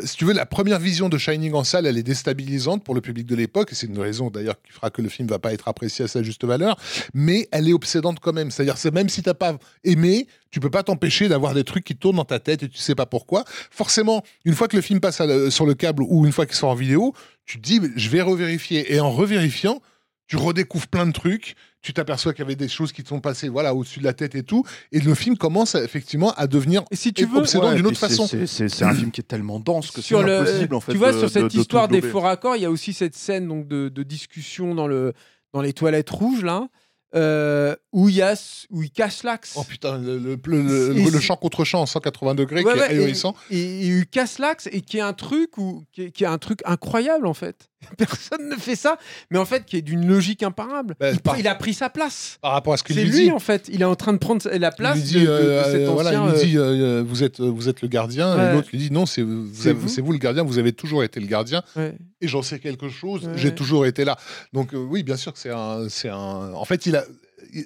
si 0.05 0.17
tu 0.17 0.25
veux, 0.25 0.33
la 0.33 0.47
première 0.47 0.79
vision 0.79 1.09
de 1.09 1.19
Shining 1.19 1.53
en 1.53 1.65
salle, 1.65 1.87
elle 1.87 1.99
est 1.99 2.03
déstabilisante 2.03 2.85
pour 2.85 2.95
le 2.95 3.01
public 3.01 3.27
de 3.27 3.37
l'époque, 3.37 3.73
et 3.73 3.75
c'est 3.75 3.87
une 3.87 3.99
raison 3.99 4.31
d'ailleurs 4.31 4.61
qui 4.63 4.73
fera 4.73 4.91
que 4.91 5.03
le 5.03 5.09
film 5.09 5.29
va 5.29 5.39
pas 5.39 5.53
être 5.53 5.69
apprécié 5.69 6.05
à 6.05 6.09
sa 6.09 6.23
juste 6.23 6.45
valeur, 6.45 6.77
mais 7.15 7.49
elle 7.53 7.69
est 7.69 7.73
obsédante 7.73 8.21
quand 8.21 8.33
même. 8.33 8.51
C'est-à-dire, 8.51 8.79
c'est 8.79 8.93
même 8.93 9.09
si 9.09 9.23
t'as 9.23 9.35
pas 9.35 9.59
aimé, 9.85 10.27
tu 10.51 10.61
peux 10.61 10.71
pas 10.71 10.83
t'empêcher 10.83 11.29
d'avoir 11.29 11.55
des 11.55 11.65
trucs 11.65 11.85
qui 11.85 11.97
tournent 11.97 12.17
dans 12.17 12.25
ta 12.25 12.39
tête 12.39 12.63
et 12.63 12.69
tu 12.69 12.79
sais 12.79 12.95
pas 12.95 13.07
pourquoi. 13.07 13.45
Forcément, 13.71 14.23
une 14.45 14.55
fois 14.55 14.69
que 14.69 14.77
le 14.77 14.83
film 14.83 15.01
passe 15.01 15.23
sur 15.51 15.67
le 15.67 15.75
câble 15.75 16.03
ou 16.03 16.27
une 16.27 16.33
fois 16.33 16.47
qu'il 16.47 16.57
sort 16.57 16.71
en 16.71 16.75
vidéo, 16.75 17.15
tu 17.47 17.61
te 17.61 17.63
dis, 17.63 17.81
je 17.97 18.09
vais 18.11 18.21
revérifier. 18.21 18.95
Et 18.95 19.01
en 19.01 19.11
revérifiant, 19.11 19.81
tu 20.27 20.37
redécouvres 20.37 20.89
plein 20.89 21.07
de 21.07 21.13
trucs, 21.13 21.57
tu 21.83 21.93
t'aperçois 21.93 22.33
qu'il 22.33 22.43
y 22.45 22.47
avait 22.47 22.55
des 22.57 22.69
choses 22.69 22.93
qui 22.93 23.03
te 23.03 23.09
sont 23.09 23.21
passées 23.21 23.49
voilà, 23.49 23.75
au-dessus 23.75 23.99
de 23.99 24.05
la 24.05 24.13
tête 24.13 24.35
et 24.37 24.43
tout, 24.45 24.65
et 24.93 25.01
le 25.01 25.15
film 25.15 25.37
commence 25.37 25.75
effectivement 25.75 26.33
à 26.35 26.47
devenir 26.47 26.83
Et 26.91 26.97
si 26.97 27.13
tu 27.13 27.27
veux, 27.27 27.39
obsédant 27.41 27.71
Ouais, 27.71 27.75
d'une 27.77 27.87
autre 27.87 27.99
façon. 27.99 28.27
c'est- 28.27 28.83
un 28.83 28.95
film 28.95 29.11
qui 29.11 29.21
est 29.21 29.25
tellement 29.25 29.59
dense 29.61 29.91
que 29.91 30.01
c'est 30.01 30.17
impossible 30.17 30.75
en 30.75 30.81
fait. 30.81 30.93
tu 30.93 30.99
vois, 30.99 31.13
de- 31.13 31.19
sur 31.19 31.29
cette 31.29 31.53
de- 31.53 31.59
histoire 31.59 31.89
des 31.89 32.01
faux 32.01 32.21
raccords, 32.21 32.57
il 32.57 32.63
y 32.63 32.67
a 32.67 32.71
aussi 32.71 32.93
cette 32.93 33.15
scène 33.17 33.49
donc 33.49 33.67
de, 33.69 33.89
de 33.89 34.03
discussion 34.03 34.75
dans 34.75 34.87
le 34.87 35.13
dans 35.53 35.61
les 35.61 35.73
toilettes 35.73 36.09
rouges 36.11 36.45
là, 36.45 36.69
euh, 37.15 37.75
où 37.93 38.09
il 38.09 38.15
y 38.15 38.23
a 38.23 38.35
où 38.71 38.83
il 38.83 38.91
cache 38.91 39.23
l'axe. 39.23 39.53
Oh 39.57 39.65
putain, 39.65 39.99
le, 39.99 40.19
le, 40.19 40.39
le- 40.47 40.63
le- 40.63 40.97
Et 40.99 41.05
le 41.05 41.11
c'est- 41.11 41.21
champ 41.21 41.37
contre 41.37 41.65
champ 41.65 41.83
en 41.83 41.87
180 41.87 42.35
degrés 42.35 42.63
Ouais, 42.63 42.73
qui 42.73 42.79
ouais, 42.79 42.87
est 42.87 42.99
ahurissant. 42.99 43.35
Et, 43.51 43.59
et 43.61 43.87
il 43.89 44.07
casse 44.07 44.39
l'axe 44.39 44.69
et 44.73 44.81
qui 44.81 44.97
est 44.99 45.03
un 45.03 45.13
truc 45.13 45.59
où, 45.59 45.85
qui, 45.93 46.03
est, 46.05 46.11
qui 46.11 46.25
est 46.25 46.29
un 46.29 46.39
truc 46.39 46.61
incroyable 46.65 47.27
en 47.27 47.35
fait. 47.35 47.69
Personne 47.99 48.49
ne 48.49 48.57
fait 48.57 48.77
ça, 48.77 48.99
mais 49.31 49.39
en 49.39 49.45
fait 49.45 49.65
qui 49.65 49.77
est 49.77 49.83
d'une 49.83 50.07
logique 50.07 50.43
imparable. 50.43 50.95
Bah, 51.01 51.11
il, 51.11 51.21
par- 51.21 51.39
il 51.39 51.47
a 51.49 51.55
pris 51.55 51.75
sa 51.75 51.91
place. 51.91 52.39
Par 52.41 52.53
rapport 52.53 52.73
à 52.75 52.77
ce 52.77 52.83
qu'il 52.85 52.97
C'est 52.97 53.05
lui 53.05 53.11
dit. 53.25 53.31
en 53.31 53.39
fait. 53.39 53.69
Il 53.73 53.83
est 53.83 53.87
en 53.87 53.95
train 53.97 54.13
de 54.13 54.19
prendre 54.19 54.49
la 54.49 54.69
Il 54.69 54.77
place 54.77 54.97
lui 54.97 55.03
dit, 55.03 55.15
de, 55.15 55.21
de- 55.21 55.27
de 55.27 55.31
euh, 55.31 55.73
cet 55.73 55.89
voilà, 55.89 56.13
il 56.13 56.19
lui 56.21 56.29
euh, 56.29 56.45
dit 56.45 56.59
euh, 56.59 57.05
vous, 57.07 57.23
êtes, 57.25 57.41
vous 57.41 57.69
êtes 57.69 57.83
le 57.83 57.89
gardien, 57.89 58.37
Ouais. 58.37 58.51
et 58.51 58.53
l'autre 58.55 58.69
lui 58.73 58.79
dit 58.79 58.91
non, 58.91 59.07
c'est 59.07 59.23
vous, 59.23 59.47
vous. 59.47 60.05
vous 60.05 60.13
le 60.13 60.19
gardien, 60.19 60.43
vous 60.43 60.59
avez 60.59 60.73
toujours 60.73 61.03
été 61.05 61.21
le 61.21 61.27
gardien, 61.27 61.63
ouais. 61.77 61.95
et 62.21 62.29
j'en 62.29 62.43
sais 62.43 62.59
quelque 62.59 62.89
chose, 62.89 63.25
Ouais. 63.27 63.33
j'ai 63.37 63.55
toujours 63.55 63.87
été 63.87 64.05
là. 64.05 64.17
Donc 64.53 64.75
euh, 64.75 64.79
oui, 64.79 65.03
bien 65.03 65.17
sûr 65.17 65.33
que 65.33 65.39
c'est 65.39 65.51
un, 65.51 65.87
c'est 65.89 66.09
un. 66.09 66.53
En 66.55 66.65
fait, 66.65 66.87
il 66.87 66.97
a. 66.97 67.05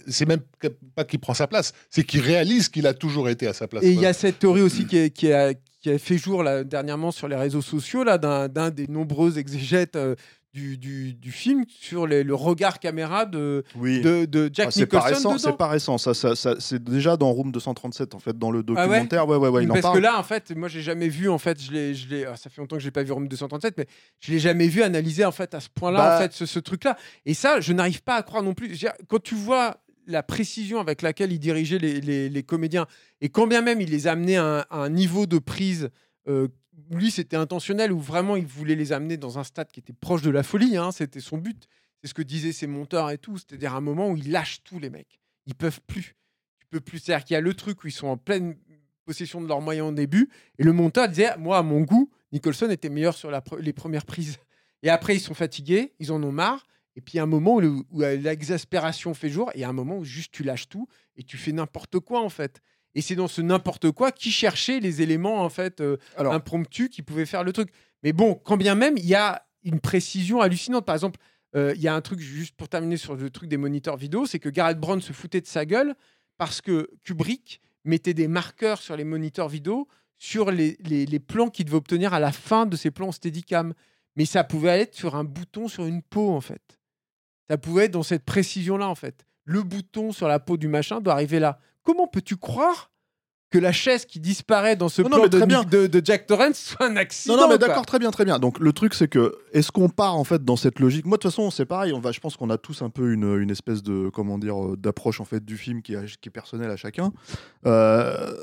C'est 0.08 0.26
même 0.26 0.40
que- 0.58 0.68
pas 0.96 1.04
qu'il 1.04 1.20
prend 1.20 1.34
sa 1.34 1.46
place, 1.46 1.72
c'est 1.90 2.02
qu'il 2.02 2.20
réalise 2.20 2.68
qu'il 2.68 2.86
a 2.88 2.94
toujours 2.94 3.28
été 3.28 3.46
à 3.46 3.52
sa 3.52 3.68
place. 3.68 3.84
Et 3.84 3.92
il 3.92 4.00
y 4.00 4.06
a 4.06 4.12
cette 4.12 4.38
théorie 4.40 4.62
aussi 4.62 4.86
qui, 4.86 4.96
est- 4.96 5.10
qui 5.10 5.28
qui 5.86 5.92
a 5.92 5.98
fait 5.98 6.18
jour 6.18 6.42
là, 6.42 6.64
dernièrement 6.64 7.12
sur 7.12 7.28
les 7.28 7.36
réseaux 7.36 7.62
sociaux 7.62 8.02
là, 8.02 8.18
d'un 8.18 8.70
des 8.70 8.88
nombreux 8.88 9.38
exégètes 9.38 9.94
euh, 9.94 10.16
du, 10.52 10.76
du, 10.78 11.12
du 11.14 11.30
film 11.30 11.64
sur 11.68 12.06
les- 12.08 12.24
le 12.24 12.34
regard 12.34 12.80
caméra 12.80 13.24
de, 13.24 13.62
Oui. 13.76 14.00
de, 14.00 14.24
de 14.24 14.50
Jack 14.52 14.68
Ah, 14.68 14.70
c'est 14.72 14.86
pas 14.86 14.96
Nicholson 15.10 15.38
c'est 15.38 15.56
pas 15.56 15.68
récent. 15.68 15.96
Ça, 15.98 16.12
ça, 16.12 16.34
ça- 16.34 16.56
c'est 16.58 16.82
déjà 16.82 17.16
dans 17.16 17.30
Room 17.30 17.52
237 17.52 18.14
en 18.14 18.18
fait, 18.18 18.36
dans 18.36 18.50
le 18.50 18.64
Ah 18.68 18.72
ouais 18.72 18.86
documentaire. 18.88 19.28
ouais, 19.28 19.36
ouais, 19.36 19.48
ouais, 19.48 19.62
il 19.62 19.70
en 19.70 19.74
Parce 19.74 19.82
parle. 19.82 19.96
que 19.98 20.02
là, 20.02 20.18
en 20.18 20.22
fait, 20.24 20.50
moi, 20.56 20.68
j'ai 20.68 20.80
jamais 20.82 21.08
vu. 21.08 21.28
En 21.28 21.38
fait, 21.38 21.62
je 21.62 21.70
l'ai, 21.70 21.94
je 21.94 22.08
ah, 22.26 22.36
ça 22.36 22.50
fait 22.50 22.60
longtemps 22.60 22.76
que 22.76 22.82
j'ai 22.82 22.90
pas 22.90 23.04
vu 23.04 23.12
Rome 23.12 23.28
237, 23.28 23.74
mais 23.78 23.86
je 24.18 24.32
l'ai 24.32 24.38
jamais 24.40 24.66
vu 24.66 24.82
analyser 24.82 25.24
en 25.24 25.30
fait 25.30 25.54
à 25.54 25.60
ce 25.60 25.68
point-là, 25.68 25.98
Bah- 25.98 26.16
en 26.16 26.20
fait, 26.22 26.32
ce, 26.32 26.46
ce 26.46 26.58
truc-là. 26.58 26.96
Et 27.26 27.34
ça, 27.34 27.60
je 27.60 27.72
n'arrive 27.72 28.02
pas 28.02 28.16
à 28.16 28.22
croire 28.22 28.42
non 28.42 28.54
plus. 28.54 28.76
Quand 29.08 29.22
tu 29.22 29.34
vois 29.36 29.76
la 30.06 30.22
précision 30.22 30.80
avec 30.80 31.02
laquelle 31.02 31.32
il 31.32 31.38
dirigeait 31.38 31.78
les, 31.78 32.42
comédiens, 32.42 32.86
et 33.20 33.28
quand 33.28 33.46
bien 33.46 33.62
même 33.62 33.80
il 33.80 33.90
les 33.90 34.06
amenait 34.06 34.36
à 34.36 34.66
un, 34.70 34.88
niveau 34.88 35.26
de 35.26 35.38
prise. 35.38 35.90
euh, 36.28 36.48
lui, 36.90 37.10
c'était 37.10 37.36
intentionnel 37.36 37.92
ou 37.92 37.98
vraiment 37.98 38.36
il 38.36 38.46
voulait 38.46 38.74
les 38.74 38.92
amener 38.92 39.16
dans 39.16 39.38
un 39.38 39.44
stade 39.44 39.70
qui 39.72 39.80
était 39.80 39.92
proche 39.92 40.22
de 40.22 40.30
la 40.30 40.42
folie. 40.42 40.76
hein, 40.76 40.92
c'était 40.92 41.20
son 41.20 41.38
but. 41.38 41.68
C'est 42.00 42.08
ce 42.08 42.14
que 42.14 42.22
disaient 42.22 42.52
ses 42.52 42.66
monteurs 42.66 43.10
et 43.10 43.18
tout. 43.18 43.38
C'est-à-dire 43.38 43.74
un 43.74 43.80
moment 43.80 44.10
où 44.10 44.16
ils 44.16 44.30
lâchent 44.30 44.62
tous 44.62 44.78
les 44.78 44.90
mecs. 44.90 45.18
Ils 45.46 45.54
peuvent 45.54 45.80
plus. 45.86 46.16
Tu 46.58 46.66
peux 46.68 46.80
plus. 46.80 46.98
C'est-à-dire 46.98 47.24
qu'il 47.24 47.34
y 47.34 47.36
a 47.38 47.40
le 47.40 47.54
truc 47.54 47.82
où 47.82 47.86
ils 47.86 47.92
sont 47.92 48.08
en 48.08 48.16
pleine 48.16 48.56
possession 49.04 49.40
de 49.40 49.48
leurs 49.48 49.60
moyens 49.60 49.88
au 49.88 49.92
début. 49.92 50.28
Et 50.58 50.64
le 50.64 50.72
monteur 50.72 51.08
disait, 51.08 51.36
moi, 51.38 51.58
à 51.58 51.62
mon 51.62 51.80
goût, 51.80 52.10
Nicholson 52.32 52.68
était 52.68 52.90
meilleur 52.90 53.14
sur 53.14 53.30
les 53.58 53.72
premières 53.72 54.04
prises. 54.04 54.38
Et 54.82 54.90
après, 54.90 55.16
ils 55.16 55.20
sont 55.20 55.34
fatigués, 55.34 55.94
ils 55.98 56.12
en 56.12 56.22
ont 56.22 56.32
marre. 56.32 56.66
Et 56.96 57.00
puis, 57.02 57.14
il 57.14 57.16
y 57.18 57.20
a 57.20 57.24
un 57.24 57.26
moment 57.26 57.54
où, 57.56 57.60
le- 57.60 57.82
où 57.92 58.00
l'exaspération 58.00 59.14
fait 59.14 59.28
jour, 59.28 59.50
et 59.54 59.58
il 59.58 59.60
y 59.60 59.64
a 59.64 59.68
un 59.68 59.72
moment 59.74 59.98
où 59.98 60.04
juste 60.04 60.32
tu 60.32 60.42
lâches 60.42 60.68
tout 60.68 60.88
et 61.16 61.22
tu 61.22 61.36
fais 61.36 61.52
n'importe 61.52 61.98
quoi, 62.00 62.20
en 62.22 62.28
fait. 62.28 62.60
Et 62.94 63.02
c'est 63.02 63.14
dans 63.14 63.28
ce 63.28 63.42
n'importe 63.42 63.90
quoi 63.90 64.10
qui 64.12 64.30
cherchait 64.30 64.80
les 64.80 65.02
éléments, 65.02 65.42
en 65.42 65.48
fait, 65.50 65.80
euh, 65.80 65.98
Alors- 66.16 66.32
impromptus 66.32 66.88
qui 66.88 67.02
pouvaient 67.02 67.26
faire 67.26 67.44
le 67.44 67.52
truc. 67.52 67.68
Mais 68.02 68.12
bon, 68.12 68.34
quand 68.34 68.56
bien 68.56 68.74
même, 68.74 68.96
il 68.96 69.06
y 69.06 69.14
a 69.14 69.46
une 69.64 69.80
précision 69.80 70.40
hallucinante. 70.40 70.86
Par 70.86 70.94
exemple, 70.94 71.20
euh, 71.54 71.72
il 71.76 71.82
y 71.82 71.88
a 71.88 71.94
un 71.94 72.00
truc, 72.00 72.20
juste 72.20 72.54
pour 72.56 72.68
terminer 72.68 72.96
sur 72.96 73.14
le 73.14 73.28
truc 73.30 73.48
des 73.50 73.56
moniteurs 73.58 73.96
vidéo, 73.96 74.24
c'est 74.26 74.38
que 74.38 74.48
Gareth 74.48 74.78
Brown 74.78 75.00
se 75.00 75.12
foutait 75.12 75.40
de 75.40 75.46
sa 75.46 75.64
gueule 75.66 75.94
parce 76.38 76.60
que 76.60 76.90
Kubrick 77.04 77.60
mettait 77.84 78.14
des 78.14 78.28
marqueurs 78.28 78.80
sur 78.80 78.96
les 78.96 79.04
moniteurs 79.04 79.48
vidéo 79.48 79.86
sur 80.18 80.50
les, 80.50 80.78
les- 80.80 81.04
les 81.04 81.18
plans 81.18 81.50
qu'il 81.50 81.66
devait 81.66 81.76
obtenir 81.76 82.14
à 82.14 82.20
la 82.20 82.32
fin 82.32 82.64
de 82.64 82.74
ses 82.76 82.90
plans 82.90 83.12
Steadicam. 83.12 83.74
Mais 84.16 84.24
ça 84.24 84.44
pouvait 84.44 84.80
être 84.80 84.94
sur 84.94 85.14
un 85.14 85.24
bouton 85.24 85.68
sur 85.68 85.84
une 85.84 86.00
peau, 86.02 86.30
en 86.30 86.40
fait. 86.40 86.75
Ça 87.48 87.58
pouvait 87.58 87.84
être 87.84 87.92
dans 87.92 88.02
cette 88.02 88.24
précision-là, 88.24 88.88
en 88.88 88.94
fait. 88.94 89.26
Le 89.44 89.62
bouton 89.62 90.12
sur 90.12 90.28
la 90.28 90.38
peau 90.40 90.56
du 90.56 90.68
machin 90.68 91.00
doit 91.00 91.12
arriver 91.12 91.38
là. 91.38 91.58
Comment 91.84 92.08
peux-tu 92.08 92.36
croire 92.36 92.90
que 93.48 93.58
la 93.58 93.70
chaise 93.70 94.04
qui 94.06 94.18
disparaît 94.18 94.74
dans 94.74 94.88
ce 94.88 95.02
Non, 95.02 95.08
plan 95.08 95.22
de, 95.28 95.38
très 95.38 95.46
bien. 95.46 95.62
de, 95.62 95.86
de 95.86 96.02
Jack 96.04 96.26
Torrance 96.26 96.58
soit 96.58 96.86
un 96.86 96.96
accident. 96.96 97.36
Non, 97.36 97.42
non, 97.42 97.48
mais 97.50 97.58
d'accord, 97.58 97.86
très 97.86 98.00
bien, 98.00 98.10
très 98.10 98.24
bien. 98.24 98.40
Donc 98.40 98.58
le 98.58 98.72
truc, 98.72 98.92
c'est 98.92 99.06
que 99.06 99.36
est-ce 99.52 99.70
qu'on 99.70 99.88
part 99.88 100.16
en 100.16 100.24
fait 100.24 100.44
dans 100.44 100.56
cette 100.56 100.80
logique? 100.80 101.06
Moi, 101.06 101.16
de 101.16 101.22
toute 101.22 101.30
façon, 101.30 101.52
c'est 101.52 101.64
pareil. 101.64 101.92
On 101.92 102.00
va, 102.00 102.10
je 102.10 102.18
pense 102.18 102.36
qu'on 102.36 102.50
a 102.50 102.58
tous 102.58 102.82
un 102.82 102.90
peu 102.90 103.12
une, 103.12 103.38
une 103.40 103.50
espèce 103.50 103.84
de 103.84 104.10
comment 104.12 104.36
dire 104.38 104.72
euh, 104.72 104.76
d'approche 104.76 105.20
en 105.20 105.24
fait 105.24 105.44
du 105.44 105.56
film 105.56 105.80
qui 105.82 105.94
est, 105.94 106.16
qui 106.20 106.28
est 106.28 106.32
personnelle 106.32 106.70
à 106.72 106.76
chacun. 106.76 107.12
Euh, 107.66 108.34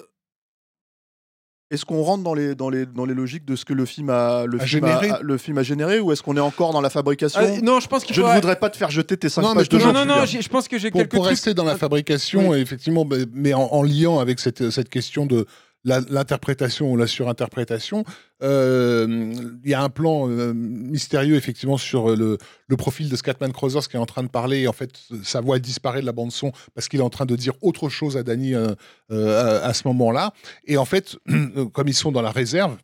Est-ce 1.73 1.85
qu'on 1.85 2.03
rentre 2.03 2.23
dans 2.23 2.35
les, 2.35 2.53
dans, 2.53 2.69
les, 2.69 2.85
dans 2.85 3.05
les 3.05 3.15
logiques 3.15 3.45
de 3.45 3.55
ce 3.55 3.65
que 3.65 3.73
le 3.73 3.85
film 3.85 4.09
a, 4.11 4.45
le 4.45 4.61
A 4.61 4.65
film 4.65 4.85
généré 4.85 5.09
a, 5.09 5.19
le 5.23 5.37
film 5.39 5.57
a 5.57 5.63
généré 5.63 5.99
ou 5.99 6.11
est-ce 6.11 6.21
qu'on 6.21 6.37
est 6.37 6.39
encore 6.39 6.71
dans 6.71 6.81
la 6.81 6.91
fabrication 6.91 7.41
Ah, 7.43 7.59
non, 7.63 7.79
je 7.79 7.87
pense 7.87 8.03
qu'il 8.03 8.15
Je 8.15 8.21
ne 8.21 8.27
voudrais 8.27 8.57
pas 8.59 8.69
te 8.69 8.77
faire 8.77 8.91
jeter 8.91 9.17
tes 9.17 9.27
5 9.27 9.41
Non, 9.41 9.49
mais 9.49 9.55
pages 9.61 9.69
de 9.69 9.79
je 9.79 9.85
Non, 9.87 9.91
non, 9.93 10.05
non, 10.05 10.25
je 10.25 10.47
pense 10.49 10.67
que 10.67 10.77
j'ai 10.77 10.91
quelques 10.91 11.09
pour 11.09 11.23
trucs. 11.23 11.31
rester 11.31 11.55
dans 11.55 11.63
la 11.65 11.75
fabrication, 11.75 12.53
effectivement, 12.53 13.05
mais, 13.05 13.25
mais 13.33 13.53
en, 13.55 13.63
en 13.71 13.81
liant 13.81 14.19
avec 14.19 14.39
cette, 14.39 14.69
cette 14.69 14.89
question 14.89 15.25
de 15.25 15.47
l'interprétation 15.85 16.91
ou 16.91 16.97
la 16.97 17.07
surinterprétation, 17.07 18.05
euh, 18.41 19.33
il 19.63 19.69
y 19.69 19.73
a 19.73 19.81
un 19.81 19.89
plan 19.89 20.29
euh, 20.29 20.53
mystérieux 20.53 21.35
effectivement 21.35 21.77
sur 21.77 22.15
le, 22.15 22.37
profil 22.77 23.09
de 23.09 23.15
Scatman 23.15 23.51
Crothers 23.51 23.87
qui 23.87 23.97
est 23.97 23.99
en 23.99 24.05
train 24.05 24.23
de 24.23 24.29
parler. 24.29 24.67
En 24.67 24.73
fait, 24.73 24.91
sa 25.23 25.41
voix 25.41 25.59
disparaît 25.59 26.01
de 26.01 26.05
la 26.05 26.11
bande 26.11 26.31
son 26.31 26.51
parce 26.73 26.87
qu'il 26.87 26.99
est 26.99 27.03
en 27.03 27.09
train 27.09 27.25
de 27.25 27.35
dire 27.35 27.53
autre 27.61 27.89
chose 27.89 28.17
à 28.17 28.23
Danny 28.23 28.53
euh, 28.55 28.73
à, 29.09 29.73
ce 29.73 29.87
moment-là. 29.89 30.33
Et 30.65 30.77
en 30.77 30.85
fait, 30.85 31.17
comme 31.73 31.87
ils 31.87 31.93
sont 31.93 32.11
dans 32.11 32.21
la 32.21 32.31
réserve, 32.31 32.77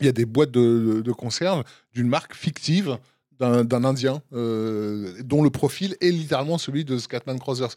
il 0.00 0.06
y 0.06 0.08
a 0.08 0.12
des 0.12 0.24
boîtes 0.24 0.52
de, 0.52 1.02
de- 1.04 1.12
conserve 1.12 1.64
d'une 1.92 2.08
marque 2.08 2.34
fictive 2.34 2.98
d'un 3.40 3.84
Indien 3.84 4.20
dont 4.32 5.42
le 5.42 5.50
profil 5.50 5.96
est 6.00 6.10
littéralement 6.10 6.58
celui 6.58 6.84
de 6.84 6.98
Scatman 6.98 7.38
Crothers. 7.38 7.74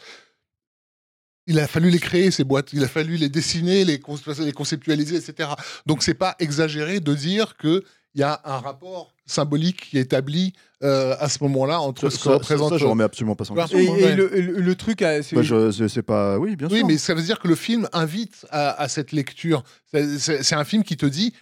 Il 1.47 1.59
a 1.59 1.67
fallu 1.67 1.89
les 1.89 1.99
créer, 1.99 2.29
ces 2.31 2.43
boîtes. 2.43 2.71
Il 2.73 2.83
a 2.83 2.87
fallu 2.87 3.17
les 3.17 3.29
dessiner, 3.29 3.83
les, 3.85 3.99
con- 3.99 4.17
les 4.39 4.51
conceptualiser, 4.51 5.15
etc. 5.15 5.49
Donc, 5.85 6.03
c'est 6.03 6.13
pas 6.13 6.35
exagéré 6.39 6.99
de 6.99 7.13
dire 7.15 7.57
qu'il 7.57 7.81
y 8.15 8.23
a 8.23 8.39
un 8.45 8.57
rapport 8.59 9.13
symbolique 9.25 9.89
qui 9.89 9.97
est 9.97 10.01
établi 10.01 10.53
euh, 10.83 11.15
à 11.19 11.29
ce 11.29 11.41
moment-là 11.43 11.79
entre 11.79 12.09
Ça, 12.09 12.17
ce 12.17 12.17
que 12.17 12.23
ça, 12.29 12.33
représente. 12.33 12.69
ça, 12.69 12.77
je 12.77 12.85
remets 12.85 13.03
absolument 13.03 13.35
pas 13.35 13.45
ça 13.45 13.53
en 13.53 13.55
Bah, 13.55 13.63
question. 13.67 13.79
Et, 13.79 13.89
hein. 13.89 13.95
et 13.97 14.03
Ouais. 14.03 14.15
le, 14.15 14.27
le- 14.29 14.59
le 14.61 14.75
truc, 14.75 14.99
c'est- 15.23 15.35
Bah, 15.35 15.41
je- 15.41 15.71
c'est 15.71 15.87
c'est 15.87 16.01
pas. 16.03 16.37
Oui, 16.37 16.55
bien 16.55 16.67
oui, 16.69 16.79
sûr. 16.79 16.87
mais 16.87 16.97
ça 16.97 17.13
veut 17.13 17.21
dire 17.23 17.39
que 17.39 17.47
le 17.47 17.55
film 17.55 17.87
invite 17.93 18.45
à, 18.49 18.79
à 18.81 18.87
cette 18.87 19.11
lecture. 19.11 19.63
C'est 19.93 20.53
un 20.55 20.63
film 20.63 20.83
qui 20.83 20.97
te 20.97 21.05
dit 21.05 21.33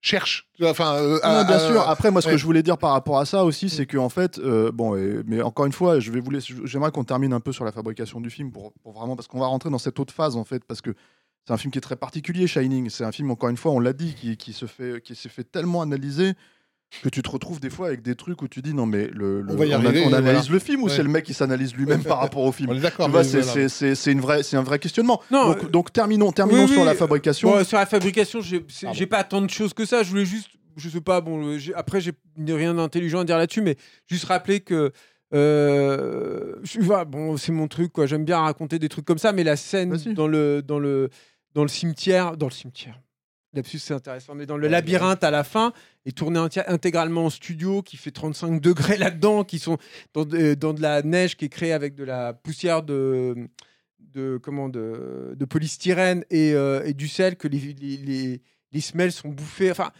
cherche. 0.00 0.48
Enfin, 0.62 0.94
euh, 0.96 1.18
Non, 1.24 1.44
bien 1.44 1.58
sûr. 1.58 1.80
Après, 1.88 2.10
moi, 2.10 2.20
ce 2.22 2.26
ouais. 2.28 2.32
que 2.34 2.38
je 2.38 2.44
voulais 2.44 2.62
dire 2.62 2.78
par 2.78 2.92
rapport 2.92 3.18
à 3.18 3.26
ça 3.26 3.44
aussi, 3.44 3.68
c'est 3.68 3.86
que 3.86 3.96
en 3.98 4.08
fait, 4.08 4.38
euh, 4.38 4.70
bon, 4.72 4.96
et- 4.96 5.22
mais 5.26 5.42
encore 5.42 5.66
une 5.66 5.72
fois, 5.72 5.98
je 6.00 6.10
vais 6.12 6.20
vous 6.20 6.30
laisser. 6.30 6.54
J'aimerais 6.64 6.90
qu'on 6.92 7.04
termine 7.04 7.32
un 7.32 7.40
peu 7.40 7.52
sur 7.52 7.64
la 7.64 7.72
fabrication 7.72 8.20
du 8.20 8.30
film 8.30 8.50
pour, 8.52 8.72
pour 8.82 8.92
vraiment, 8.92 9.16
parce 9.16 9.28
qu'on 9.28 9.40
va 9.40 9.46
rentrer 9.46 9.70
dans 9.70 9.78
cette 9.78 9.98
autre 9.98 10.14
phase 10.14 10.36
en 10.36 10.44
fait, 10.44 10.64
parce 10.64 10.80
que 10.80 10.94
c'est 11.46 11.52
un 11.52 11.56
film 11.56 11.70
qui 11.72 11.78
est 11.78 11.82
très 11.82 11.96
particulier, 11.96 12.46
Shining. 12.46 12.90
C'est 12.90 13.04
un 13.04 13.12
film, 13.12 13.30
encore 13.30 13.48
une 13.48 13.56
fois, 13.56 13.72
on 13.72 13.80
l'a 13.80 13.92
dit, 13.92 14.14
qui, 14.14 14.36
qui 14.36 14.52
se 14.52 14.66
fait, 14.66 15.00
qui 15.02 15.14
s'est 15.14 15.28
fait 15.30 15.44
tellement 15.44 15.82
analyser 15.82 16.32
que 17.02 17.08
tu 17.10 17.22
te 17.22 17.28
retrouves 17.30 17.60
des 17.60 17.70
fois 17.70 17.88
avec 17.88 18.02
des 18.02 18.14
trucs 18.14 18.40
où 18.42 18.48
tu 18.48 18.62
dis 18.62 18.72
non 18.74 18.86
mais 18.86 19.08
le, 19.08 19.42
le- 19.42 19.52
On 19.54 19.60
arriver, 19.60 20.04
analyse 20.04 20.08
voilà. 20.10 20.42
le 20.50 20.58
film 20.58 20.82
ou 20.82 20.86
Ouais. 20.86 20.92
c'est 20.96 21.02
le 21.02 21.08
mec 21.10 21.24
qui 21.24 21.34
s'analyse 21.34 21.74
lui-même 21.74 22.02
par 22.02 22.18
rapport 22.18 22.42
au 22.42 22.50
film 22.50 22.78
d'accord. 22.80 23.06
c'est 23.24 23.40
voilà. 23.40 23.44
c'est- 23.44 23.68
c'est- 23.68 23.94
c'est 23.94 24.10
une 24.12 24.20
vraie, 24.20 24.42
c'est 24.42 24.56
un 24.56 24.62
vrai 24.62 24.78
questionnement. 24.78 25.20
Non, 25.30 25.48
donc, 25.48 25.64
euh, 25.64 25.68
donc 25.68 25.92
terminons, 25.92 26.32
terminons 26.32 26.62
oui, 26.64 26.68
sur 26.72 26.80
oui. 26.80 26.86
la 26.86 26.94
fabrication. 26.94 27.50
Bon, 27.50 27.62
sur 27.64 27.76
la 27.78 27.86
fabrication, 27.86 28.40
j'ai 28.40 29.06
pas 29.06 29.22
tant 29.24 29.42
de 29.42 29.50
choses 29.50 29.74
que 29.74 29.84
ça. 29.84 30.02
Je 30.02 30.08
voulais 30.10 30.24
juste, 30.24 30.48
je 30.76 30.88
sais 30.88 31.00
pas, 31.02 31.20
bon, 31.20 31.44
euh, 31.46 31.58
après, 31.76 32.00
j'ai 32.00 32.12
rien 32.38 32.72
d'intelligent 32.74 33.20
à 33.20 33.24
dire 33.24 33.36
là-dessus, 33.38 33.60
mais 33.62 33.76
juste 34.06 34.24
rappeler 34.24 34.60
que. 34.60 34.92
euh, 35.34 36.54
je- 36.62 36.80
voilà, 36.80 37.04
bon, 37.04 37.36
c'est 37.36 37.52
mon 37.52 37.68
truc, 37.68 37.92
quoi. 37.92 38.06
J'aime 38.06 38.24
bien 38.24 38.38
raconter 38.40 38.78
des 38.78 38.88
trucs 38.88 39.04
comme 39.04 39.18
ça, 39.18 39.32
mais 39.32 39.44
la 39.44 39.56
scène 39.56 39.94
dans 40.14 40.26
le, 40.26 40.62
dans, 40.62 40.78
le, 40.78 41.10
dans 41.54 41.62
le 41.62 41.68
cimetière, 41.68 42.36
dans 42.36 42.46
le 42.46 42.52
cimetière, 42.52 42.98
Lapsus, 43.54 43.78
c'est 43.78 43.94
intéressant, 43.94 44.34
mais 44.34 44.46
dans 44.46 44.58
le 44.58 44.68
labyrinthe 44.68 45.24
à 45.24 45.30
la 45.30 45.42
fin, 45.42 45.72
est 46.04 46.16
tourné 46.16 46.38
intégralement 46.66 47.26
en 47.26 47.30
studio, 47.30 47.82
qui 47.82 47.96
fait 47.96 48.10
35 48.10 48.60
degrés 48.62 48.98
là-dedans, 48.98 49.44
qui 49.44 49.58
sont 49.58 49.78
dans 50.12 50.24
de, 50.24 50.54
dans 50.54 50.74
de 50.74 50.82
la 50.82 51.02
neige 51.02 51.36
qui 51.36 51.46
est 51.46 51.48
créée 51.48 51.72
avec 51.72 51.94
de 51.94 52.04
la 52.04 52.34
poussière 52.34 52.82
de, 52.82 53.48
de, 53.98 54.38
comment, 54.42 54.68
de, 54.68 55.34
de 55.36 55.44
polystyrène 55.44 56.24
et, 56.30 56.52
euh, 56.52 56.84
et 56.84 56.92
du 56.92 57.08
sel, 57.08 57.36
que 57.36 57.48
les, 57.48 57.58
les, 57.58 57.96
les, 57.96 58.42
les 58.72 58.80
semelles 58.80 59.12
sont 59.12 59.30
bouffées. 59.30 59.70
Enfin, 59.70 59.92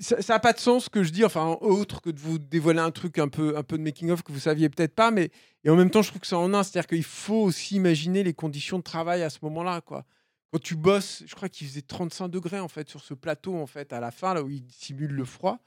ça 0.00 0.16
n'a 0.28 0.40
pas 0.40 0.52
de 0.52 0.58
sens 0.58 0.86
ce 0.86 0.90
que 0.90 1.04
je 1.04 1.10
dis, 1.10 1.24
enfin, 1.24 1.56
autre 1.60 2.00
que 2.00 2.10
de 2.10 2.18
vous 2.18 2.38
dévoiler 2.38 2.80
un 2.80 2.90
truc 2.90 3.18
un 3.18 3.28
peu, 3.28 3.56
un 3.56 3.62
peu 3.62 3.78
de 3.78 3.82
making-of 3.82 4.22
que 4.22 4.32
vous 4.32 4.40
saviez 4.40 4.68
peut-être 4.68 4.94
pas, 4.94 5.12
mais 5.12 5.30
et 5.64 5.70
en 5.70 5.76
même 5.76 5.90
temps, 5.90 6.02
je 6.02 6.08
trouve 6.08 6.20
que 6.20 6.26
c'est 6.26 6.34
en 6.34 6.52
un, 6.54 6.64
c'est-à-dire 6.64 6.88
qu'il 6.88 7.04
faut 7.04 7.42
aussi 7.42 7.76
imaginer 7.76 8.24
les 8.24 8.34
conditions 8.34 8.78
de 8.78 8.82
travail 8.82 9.22
à 9.22 9.30
ce 9.30 9.38
moment-là, 9.42 9.80
quoi. 9.80 10.04
Quand 10.52 10.58
tu 10.60 10.74
bosses, 10.76 11.22
je 11.26 11.34
crois 11.34 11.48
qu'il 11.48 11.66
faisait 11.66 11.80
35 11.82 12.28
degrés 12.28 12.60
en 12.60 12.68
fait 12.68 12.88
sur 12.88 13.00
ce 13.02 13.14
plateau 13.14 13.54
en 13.56 13.66
fait 13.66 13.92
à 13.92 14.00
la 14.00 14.10
fin 14.10 14.34
là 14.34 14.42
où 14.42 14.50
il 14.50 14.62
simule 14.70 15.12
le 15.12 15.24
froid. 15.24 15.58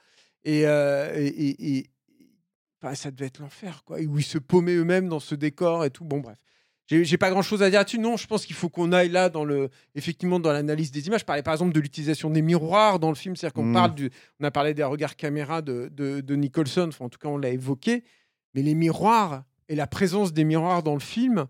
Et, 0.43 0.67
euh, 0.67 1.11
et, 1.15 1.25
et- 1.27 1.77
et- 1.77 1.89
enfin, 2.81 2.93
ça 2.93 3.09
devait 3.09 3.25
être 3.25 3.39
l'enfer 3.39 3.83
quoi. 3.83 3.99
Et 3.99 4.05
où 4.05 4.19
ils 4.19 4.23
se 4.23 4.37
paumaient 4.37 4.75
eux-mêmes 4.75 5.09
dans 5.09 5.19
ce 5.19 5.33
décor 5.33 5.85
et 5.85 5.89
tout. 5.89 6.05
Bon 6.05 6.19
bref. 6.19 6.37
J'ai 6.87 7.17
pas 7.17 7.31
grand 7.31 7.41
chose 7.41 7.63
à 7.63 7.71
dire 7.71 7.79
là-dessus. 7.79 7.97
Non 7.97 8.15
je 8.15 8.27
pense 8.27 8.45
qu'il 8.45 8.55
faut 8.55 8.69
qu'on 8.69 8.91
aille 8.91 9.09
là 9.09 9.29
dans 9.29 9.43
le 9.43 9.71
effectivement 9.95 10.39
dans 10.39 10.51
l'analyse 10.51 10.91
des 10.91 11.07
images. 11.07 11.21
Je 11.21 11.25
parlais 11.25 11.41
par 11.41 11.55
exemple 11.55 11.73
de 11.73 11.79
l'utilisation 11.79 12.29
des 12.29 12.43
miroirs 12.43 12.99
dans 12.99 13.09
le 13.09 13.15
film. 13.15 13.35
C'est-à-dire 13.35 13.53
qu'on 13.55 13.73
parle 13.73 13.95
du 13.95 14.11
on 14.39 14.43
a 14.43 14.51
parlé 14.51 14.75
des 14.75 14.83
regards 14.83 15.15
caméra 15.15 15.63
de, 15.63 15.89
de, 15.91 16.21
de 16.21 16.35
Nicholson. 16.35 16.85
Enfin 16.89 17.05
en 17.05 17.09
tout 17.09 17.17
cas 17.17 17.27
on 17.29 17.37
l'a 17.39 17.49
évoqué. 17.49 18.03
Mais 18.53 18.61
les 18.61 18.75
miroirs 18.75 19.45
et 19.67 19.73
la 19.75 19.87
présence 19.87 20.31
des 20.31 20.43
miroirs 20.43 20.83
dans 20.83 20.93
le 20.93 20.99
film 20.99 21.47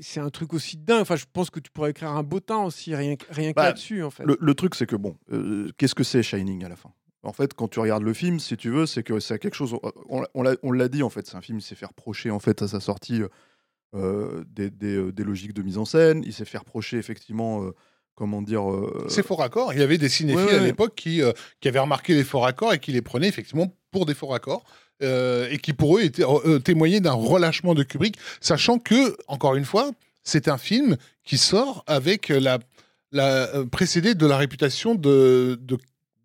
c'est 0.00 0.20
un 0.20 0.30
truc 0.30 0.52
aussi 0.52 0.76
dingue. 0.76 1.02
Enfin, 1.02 1.16
je 1.16 1.24
pense 1.32 1.50
que 1.50 1.60
tu 1.60 1.70
pourrais 1.70 1.90
écrire 1.90 2.10
un 2.10 2.22
bottin 2.22 2.58
aussi, 2.64 2.94
rien, 2.94 3.16
que- 3.16 3.26
rien 3.32 3.50
que 3.50 3.56
Bah, 3.56 3.64
là-dessus, 3.66 4.02
en 4.02 4.10
fait. 4.10 4.24
Le, 4.24 4.36
le 4.40 4.54
truc, 4.54 4.74
c'est 4.74 4.86
que 4.86 4.96
bon, 4.96 5.16
euh, 5.32 5.70
qu'est-ce 5.78 5.94
que 5.94 6.04
c'est 6.04 6.22
Shining 6.22 6.64
à 6.64 6.68
la 6.68 6.76
fin? 6.76 6.92
En 7.22 7.32
fait, 7.32 7.52
quand 7.54 7.68
tu 7.68 7.80
regardes 7.80 8.02
le 8.02 8.14
film, 8.14 8.40
si 8.40 8.56
tu 8.56 8.70
veux, 8.70 8.86
c'est 8.86 9.02
que 9.02 9.20
c'est 9.20 9.38
quelque 9.38 9.54
chose. 9.54 9.76
On, 10.08 10.24
on 10.34 10.72
l'a- 10.72 10.88
dit 10.88 11.02
en 11.02 11.10
fait, 11.10 11.26
c'est 11.26 11.36
un 11.36 11.42
film 11.42 11.58
qui 11.58 11.66
s'est 11.66 11.74
fait 11.74 11.84
reprocher 11.86 12.30
en 12.30 12.38
fait 12.38 12.62
à 12.62 12.68
sa 12.68 12.80
sortie 12.80 13.22
euh, 13.94 14.44
des, 14.48 14.70
des, 14.70 14.96
euh, 14.96 15.12
des 15.12 15.24
logiques 15.24 15.52
de 15.52 15.62
mise 15.62 15.78
en 15.78 15.84
scène. 15.84 16.22
Il 16.24 16.32
s'est 16.32 16.44
fait 16.44 16.58
reprocher 16.58 16.96
effectivement, 16.96 17.62
euh, 17.64 17.74
comment 18.14 18.40
dire. 18.40 18.70
euh, 18.70 19.06
C'est 19.08 19.24
faux 19.24 19.34
raccords. 19.36 19.72
Il 19.74 19.80
y 19.80 19.82
avait 19.82 19.98
des 19.98 20.08
cinéphiles 20.08 20.44
Ouais, 20.46 20.52
ouais, 20.52 20.58
à 20.58 20.64
l'époque 20.64 20.94
qui, 20.94 21.22
euh, 21.22 21.32
qui 21.60 21.68
avaient 21.68 21.78
remarqué 21.80 22.14
les 22.14 22.24
faux 22.24 22.40
raccords 22.40 22.72
et 22.72 22.78
qui 22.78 22.92
les 22.92 23.02
prenaient 23.02 23.28
effectivement 23.28 23.76
pour 23.90 24.06
des 24.06 24.14
faux 24.14 24.28
raccords. 24.28 24.64
Euh, 25.02 25.48
et 25.50 25.58
qui 25.58 25.72
pour 25.72 25.98
eux 25.98 26.02
étaient, 26.02 26.24
euh, 26.24 26.58
témoignaient 26.58 27.00
d'un 27.00 27.12
relâchement 27.12 27.74
de 27.74 27.82
Kubrick, 27.82 28.16
sachant 28.40 28.78
que, 28.78 29.16
encore 29.28 29.54
une 29.54 29.64
fois, 29.64 29.90
c'est 30.24 30.48
un 30.48 30.58
film 30.58 30.96
qui 31.24 31.38
sort 31.38 31.84
avec 31.86 32.28
la, 32.28 32.58
la 33.12 33.48
euh, 33.54 33.64
précédé 33.64 34.14
de 34.14 34.26
la 34.26 34.36
réputation 34.36 34.94
de, 34.94 35.58
de, 35.62 35.78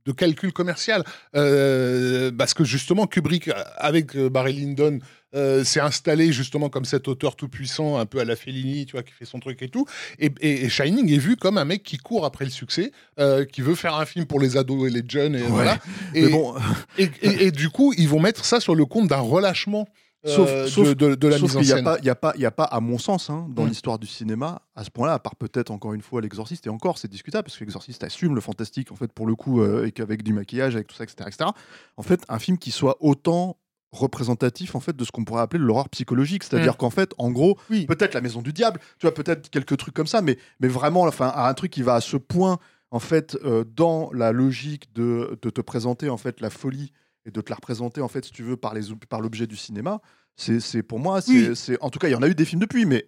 de 0.05 0.11
calcul 0.11 0.53
commercial. 0.53 1.03
Euh, 1.35 2.31
parce 2.37 2.53
que 2.53 2.63
justement, 2.63 3.07
Kubrick, 3.07 3.49
avec 3.77 4.15
euh, 4.15 4.29
Barry 4.29 4.53
Lyndon, 4.53 4.99
euh, 5.35 5.63
s'est 5.65 5.81
installé 5.81 6.31
justement 6.31 6.69
comme 6.69 6.85
cet 6.85 7.07
auteur 7.09 7.35
tout 7.35 7.49
puissant, 7.49 7.97
un 7.97 8.05
peu 8.05 8.19
à 8.19 8.25
la 8.25 8.35
Fellini, 8.37 8.85
tu 8.85 8.93
vois, 8.93 9.03
qui 9.03 9.11
fait 9.11 9.25
son 9.25 9.39
truc 9.39 9.61
et 9.61 9.67
tout. 9.67 9.85
Et, 10.19 10.31
et- 10.39 10.63
et 10.65 10.69
Shining 10.69 11.11
est 11.11 11.17
vu 11.17 11.35
comme 11.35 11.57
un 11.57 11.65
mec 11.65 11.83
qui 11.83 11.97
court 11.97 12.23
après 12.25 12.45
le 12.45 12.51
succès, 12.51 12.91
euh, 13.19 13.43
qui 13.43 13.61
veut 13.61 13.75
faire 13.75 13.95
un 13.95 14.05
film 14.05 14.25
pour 14.25 14.39
les 14.39 14.55
ados 14.55 14.87
et 14.89 14.93
les 14.93 15.03
jeunes. 15.07 15.35
Et, 15.35 15.41
voilà. 15.41 15.77
Et, 16.13 16.27
bon, 16.27 16.55
et 16.97 17.51
du 17.51 17.69
coup, 17.69 17.93
ils 17.97 18.07
vont 18.07 18.19
mettre 18.21 18.45
ça 18.45 18.59
sur 18.61 18.75
le 18.75 18.85
compte 18.85 19.09
d'un 19.09 19.19
relâchement 19.19 19.87
Sauf- 20.25 20.49
euh, 20.49 20.67
sauf- 20.67 20.87
de, 20.89 20.93
de- 20.93 21.15
de 21.15 21.27
la 21.27 21.37
Sauf 21.37 21.55
mise 21.55 21.57
en 21.57 21.61
n'y 21.61 21.71
a, 21.71 21.75
scène. 21.75 21.83
pas- 21.85 21.97
il 21.99 22.05
y 22.05 22.09
a, 22.09 22.15
pas- 22.15 22.33
il 22.35 22.41
y 22.41 22.45
a 22.45 22.51
pas, 22.51 22.63
à 22.63 22.79
mon 22.79 22.97
sens, 22.97 23.29
hein, 23.29 23.47
dans 23.49 23.63
Mm. 23.65 23.69
l'histoire 23.69 23.99
du 23.99 24.07
cinéma, 24.07 24.61
à 24.75 24.83
ce 24.83 24.89
point-là, 24.89 25.13
à 25.13 25.19
part 25.19 25.35
peut-être 25.35 25.69
encore 25.71 25.93
une 25.93 26.01
fois 26.01 26.21
l'exorciste, 26.21 26.65
et 26.67 26.69
encore 26.69 26.97
c'est 26.97 27.07
discutable, 27.09 27.43
parce 27.45 27.57
que 27.57 27.63
l'exorciste 27.63 28.03
assume 28.03 28.33
le 28.35 28.41
fantastique, 28.41 28.91
en 28.91 28.95
fait, 28.95 29.11
pour 29.13 29.27
le 29.27 29.35
coup, 29.35 29.61
euh, 29.61 29.85
et 29.85 29.91
qu'avec 29.91 30.23
du 30.23 30.33
maquillage, 30.33 30.75
avec 30.75 30.87
tout 30.87 30.95
ça, 30.95 31.03
etc., 31.03 31.17
etc. 31.27 31.49
En 31.97 32.03
fait, 32.03 32.23
un 32.29 32.39
film 32.39 32.57
qui 32.57 32.71
soit 32.71 32.97
autant 33.01 33.57
représentatif 33.91 34.75
en 34.75 34.81
fait 34.81 34.95
de 34.95 35.05
ce 35.05 35.11
qu'on 35.11 35.23
pourrait 35.23 35.41
appeler 35.41 35.63
l'horreur 35.63 35.87
psychologique 35.89 36.43
c'est-à-dire 36.43 36.75
qu'en 36.75 36.89
fait 36.89 37.13
en 37.17 37.31
gros 37.31 37.57
Oui. 37.69 37.85
peut-être 37.85 38.13
la 38.13 38.19
maison 38.19 38.41
du 38.41 38.51
diable 38.51 38.81
tu 38.99 39.05
vois 39.05 39.13
peut-être 39.13 39.49
quelques 39.49 39.77
trucs 39.77 39.93
comme 39.93 40.05
ça 40.07 40.21
mais 40.21 40.37
mais 40.59 40.67
vraiment 40.67 41.03
enfin 41.03 41.31
un 41.33 41.53
truc 41.53 41.71
qui 41.71 41.81
va 41.81 41.93
à 41.95 42.01
ce 42.01 42.17
point 42.17 42.57
en 42.91 42.99
fait 42.99 43.37
euh, 43.45 43.63
dans 43.63 44.09
la 44.13 44.33
logique 44.33 44.93
de, 44.93 45.39
de 45.41 45.49
te 45.49 45.61
présenter 45.61 46.09
en 46.09 46.17
fait 46.17 46.41
la 46.41 46.49
folie 46.49 46.91
et 47.25 47.31
de 47.31 47.41
te 47.41 47.49
la 47.49 47.55
représenter 47.55 48.01
en 48.01 48.07
fait 48.07 48.25
si 48.25 48.31
tu 48.31 48.43
veux 48.43 48.57
par 48.57 48.73
les 48.73 48.91
ob- 48.91 49.05
par 49.05 49.19
l'objet 49.21 49.47
du 49.47 49.55
cinéma 49.57 49.99
c'est 50.37 50.83
pour 50.83 50.99
moi 50.99 51.21
c'est 51.21 51.31
Oui. 51.49 51.55
c'est- 51.55 51.77
en 51.81 51.89
tout 51.89 51.97
cas 51.99 52.07
il 52.07 52.11
y 52.11 52.15
en 52.15 52.21
a 52.21 52.27
eu 52.27 52.35
des 52.35 52.45
films 52.45 52.59
depuis 52.61 52.85
mais 52.85 53.07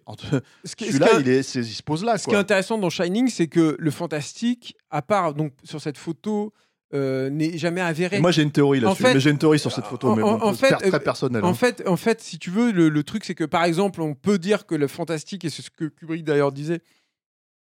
celui-là 0.64 1.18
est- 1.18 1.20
il 1.20 1.28
est 1.28 1.42
c'est- 1.42 1.60
il 1.60 1.66
se 1.74 1.82
pose 1.82 2.04
là 2.04 2.18
Ce 2.18 2.26
qui 2.26 2.34
est 2.34 2.38
intéressant 2.38 2.78
dans 2.78 2.90
Shining, 2.90 3.28
c'est 3.28 3.48
que 3.48 3.76
le 3.78 3.90
fantastique, 3.90 4.76
à 4.90 5.02
part 5.02 5.34
donc 5.34 5.52
sur 5.64 5.80
cette 5.80 5.98
photo, 5.98 6.52
euh, 6.94 7.28
n'est 7.28 7.58
jamais 7.58 7.82
avéré. 7.82 8.18
Moi 8.18 8.30
j'ai 8.30 8.42
une 8.42 8.50
théorie 8.50 8.80
là-dessus 8.80 9.02
mais 9.02 9.20
j'ai 9.20 9.30
une 9.30 9.36
théorie 9.38 9.58
sur 9.58 9.70
cette 9.70 9.84
photo 9.84 10.08
en- 10.08 10.16
mais 10.16 10.22
bon, 10.22 10.40
en 10.42 10.54
fait, 10.54 10.70
très 10.70 10.94
euh, 10.94 10.98
personnelle 10.98 11.44
En 11.44 11.48
hein. 11.50 11.54
fait, 11.54 11.86
en 11.86 11.96
fait, 11.98 12.22
si 12.22 12.38
tu 12.38 12.50
veux, 12.50 12.72
le, 12.72 12.88
le 12.88 13.02
truc, 13.02 13.24
c'est 13.26 13.34
que 13.34 13.44
par 13.44 13.64
exemple, 13.64 14.00
on 14.00 14.14
peut 14.14 14.38
dire 14.38 14.64
que 14.66 14.74
le 14.74 14.88
fantastique, 14.88 15.44
et 15.44 15.50
c'est 15.50 15.60
ce 15.60 15.70
que 15.70 15.84
Kubrick 15.84 16.24
d'ailleurs 16.24 16.50
disait, 16.50 16.80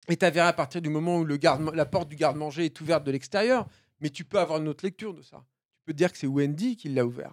est 0.07 0.23
avéré 0.23 0.47
à 0.47 0.53
partir 0.53 0.81
du 0.81 0.89
moment 0.89 1.19
où 1.19 1.25
le 1.25 1.37
garde, 1.37 1.69
la 1.75 1.85
porte 1.85 2.09
du 2.09 2.15
garde-manger 2.17 2.65
est 2.67 2.81
ouverte 2.81 3.03
de 3.05 3.11
l'extérieur, 3.11 3.67
mais 4.01 4.09
tu 4.11 4.25
peux 4.25 4.39
avoir 4.39 4.61
une 4.61 4.69
autre 4.69 4.85
lecture 4.85 5.13
de 5.15 5.23
ça. 5.23 5.43
Peux 5.89 5.95
dire 5.95 6.13
que 6.13 6.19
c'est 6.19 6.27
Wendy 6.27 6.77
qui 6.77 6.91
l'a 6.91 7.07
ouvert. 7.07 7.33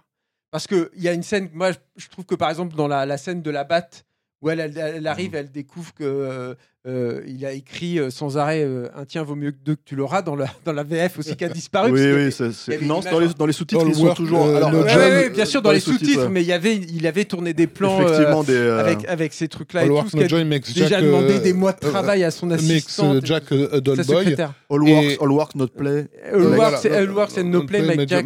Parce 0.50 0.66
qu'il 0.66 0.88
y 0.96 1.08
a 1.08 1.12
une 1.12 1.22
scène, 1.22 1.50
moi 1.52 1.72
je- 1.72 2.08
trouve 2.08 2.24
que 2.24 2.34
par 2.34 2.48
exemple 2.48 2.74
dans 2.74 2.88
la, 2.88 3.04
la 3.04 3.18
scène 3.18 3.42
de 3.42 3.50
la 3.50 3.64
batte, 3.64 4.06
où 4.40 4.48
elle, 4.48 4.60
elle- 4.60 4.78
elle 4.78 5.06
arrive, 5.06 5.34
elle 5.34 5.50
découvre 5.52 5.92
que 5.92 6.56
euh, 6.86 7.20
il 7.26 7.44
a 7.44 7.52
écrit 7.52 7.98
euh, 7.98 8.10
sans 8.10 8.38
arrêt 8.38 8.62
euh, 8.62 8.86
un 8.96 9.04
tien 9.04 9.22
vaut 9.24 9.34
mieux 9.34 9.50
que 9.50 9.56
deux 9.64 9.74
que 9.74 9.80
tu 9.84 9.96
l'auras 9.96 10.22
dans 10.22 10.36
la, 10.36 10.46
dans 10.64 10.72
la 10.72 10.84
VF 10.84 11.18
aussi 11.18 11.34
qui 11.36 11.44
a 11.44 11.48
disparu. 11.48 11.90
Oui, 11.92 12.00
oui, 12.00 12.32
avait- 12.32 12.52
c'est- 12.52 12.80
non, 12.82 13.00
dans 13.00 13.18
les, 13.18 13.28
dans 13.36 13.46
les 13.46 13.52
sous-titres, 13.52 13.84
ils 13.88 13.94
sont 13.94 14.14
toujours. 14.14 14.46
euh, 14.46 14.56
alors, 14.56 14.70
le 14.70 14.78
Ouais, 14.82 14.88
John, 14.90 14.98
ouais, 15.00 15.10
ouais, 15.24 15.30
bien 15.30 15.44
sûr, 15.44 15.62
dans, 15.62 15.72
les 15.72 15.80
sous-titres, 15.80 16.28
mais 16.30 16.42
il 16.42 16.46
y 16.46 16.52
avait, 16.52 16.76
il 16.76 17.06
avait 17.06 17.24
tourné 17.24 17.54
des 17.54 17.66
plans 17.66 18.00
euh, 18.00 18.42
des. 18.44 18.52
euh, 18.54 18.78
avec, 18.80 19.04
avec 19.08 19.32
ces 19.32 19.48
trucs-là 19.48 19.80
All 19.80 19.86
et 19.86 19.88
tout, 20.04 20.10
ce 20.10 20.16
No 20.16 20.44
makes 20.44 20.72
déjà 20.72 20.86
Jack, 20.88 21.02
demandé 21.04 21.34
euh, 21.34 21.40
des 21.40 21.52
mois 21.52 21.72
de 21.72 21.84
euh, 21.84 21.90
travail 21.90 22.22
à 22.24 22.30
son 22.30 22.46
makes 22.46 22.58
et 23.16 23.20
Jack 23.24 23.44
a 23.52 23.80
dull 23.80 23.96
sa 23.96 24.02
boy. 24.04 24.16
secrétaire. 24.18 24.52
All, 24.70 24.88
et- 24.88 24.92
work, 24.92 25.22
all 25.22 25.30
work, 25.32 25.54
not 25.56 25.66
play. 25.76 26.06
All 26.32 26.40
All 26.92 27.10
Work, 27.10 27.30
c'est 27.32 27.42
No 27.42 27.64
Play, 27.64 27.82
Make 27.82 28.08
Jack. 28.08 28.20
A 28.20 28.22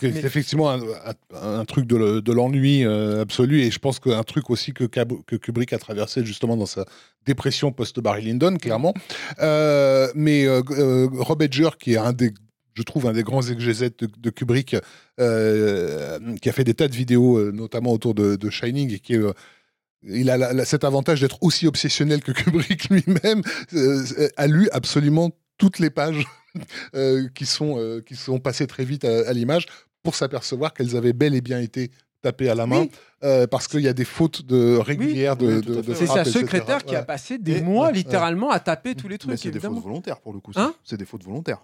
c'est 0.00 0.24
effectivement 0.24 0.70
un, 0.70 1.64
truc 1.66 1.86
de, 1.86 1.96
le- 1.96 2.22
de 2.22 2.32
l'ennui 2.32 2.84
absolu 3.20 3.60
et 3.62 3.70
je 3.70 3.78
pense 3.78 3.98
qu'un 4.00 4.22
truc 4.22 4.48
aussi 4.50 4.72
que 4.72 5.36
Kubrick 5.36 5.72
a 5.72 5.78
traversé 5.78 6.22
justement 6.30 6.56
dans 6.56 6.66
sa 6.66 6.84
dépression 7.26 7.70
post-Barry 7.72 8.22
Lyndon, 8.24 8.56
clairement. 8.56 8.94
Euh, 9.40 10.08
mais 10.14 10.46
euh, 10.46 10.62
euh, 10.70 11.08
Rob 11.12 11.42
Edger, 11.42 11.70
qui 11.78 11.92
est 11.94 11.98
un 11.98 12.12
des 12.12 12.32
je 12.74 12.82
trouve 12.84 13.06
un 13.06 13.12
des 13.12 13.24
grands 13.24 13.42
exégètes 13.42 13.98
de, 14.04 14.08
de 14.16 14.30
Kubrick, 14.30 14.76
qui 15.18 16.48
a 16.48 16.52
fait 16.52 16.64
des 16.64 16.74
tas 16.74 16.88
de 16.88 16.94
vidéos, 16.94 17.52
notamment 17.52 17.92
autour 17.92 18.14
de, 18.14 18.36
de 18.36 18.48
Shining, 18.50 18.94
et 18.94 19.00
qui 19.00 19.14
est, 19.14 19.20
il 20.02 20.30
a 20.30 20.36
la- 20.38 20.52
la- 20.52 20.64
cet 20.64 20.84
avantage 20.84 21.20
d'être 21.20 21.38
aussi 21.42 21.66
obsessionnel 21.66 22.22
que 22.22 22.32
Kubrick 22.40 22.88
lui-même, 22.88 23.42
euh, 23.74 24.28
a 24.36 24.46
lu 24.46 24.68
absolument 24.72 25.30
toutes 25.58 25.78
les 25.78 25.90
pages 25.90 26.24
euh, 26.94 27.28
qui, 27.34 27.44
sont, 27.44 27.74
euh, 27.78 28.00
qui 28.00 28.16
sont 28.16 28.38
passées 28.38 28.66
très 28.68 28.84
vite 28.84 29.04
à, 29.04 29.28
à 29.28 29.32
l'image 29.32 29.66
pour 30.02 30.14
s'apercevoir 30.14 30.72
qu'elles 30.72 30.96
avaient 30.96 31.12
bel 31.12 31.34
et 31.34 31.42
bien 31.42 31.60
été 31.60 31.90
tapées 32.22 32.48
à 32.48 32.54
la 32.54 32.66
main, 32.66 32.80
Oui. 32.82 32.90
euh, 33.24 33.46
parce 33.46 33.68
qu'il 33.68 33.80
y 33.80 33.88
a 33.88 33.92
des 33.92 34.04
fautes 34.04 34.44
de, 34.46 34.76
régulières 34.76 35.36
de, 35.36 35.60
oui, 35.66 35.94
C'est 35.94 36.06
sa 36.06 36.20
etc. 36.22 36.38
secrétaire 36.40 36.84
qui 36.84 36.94
a 36.96 37.02
passé 37.02 37.38
des 37.38 37.58
Et- 37.58 37.60
mois 37.62 37.86
ouais, 37.88 37.92
littéralement 37.92 38.50
à 38.50 38.60
taper 38.60 38.94
tous 38.94 39.08
les 39.08 39.18
trucs, 39.18 39.38
c'est 39.38 39.50
des 39.50 39.60
fautes 39.60 39.82
volontaires 39.82 40.20
pour 40.20 40.32
le 40.32 40.40
coup. 40.40 40.52
Hein 40.56 40.74
c'est 40.84 40.96
des 40.96 41.04
fautes 41.06 41.24
volontaires. 41.24 41.60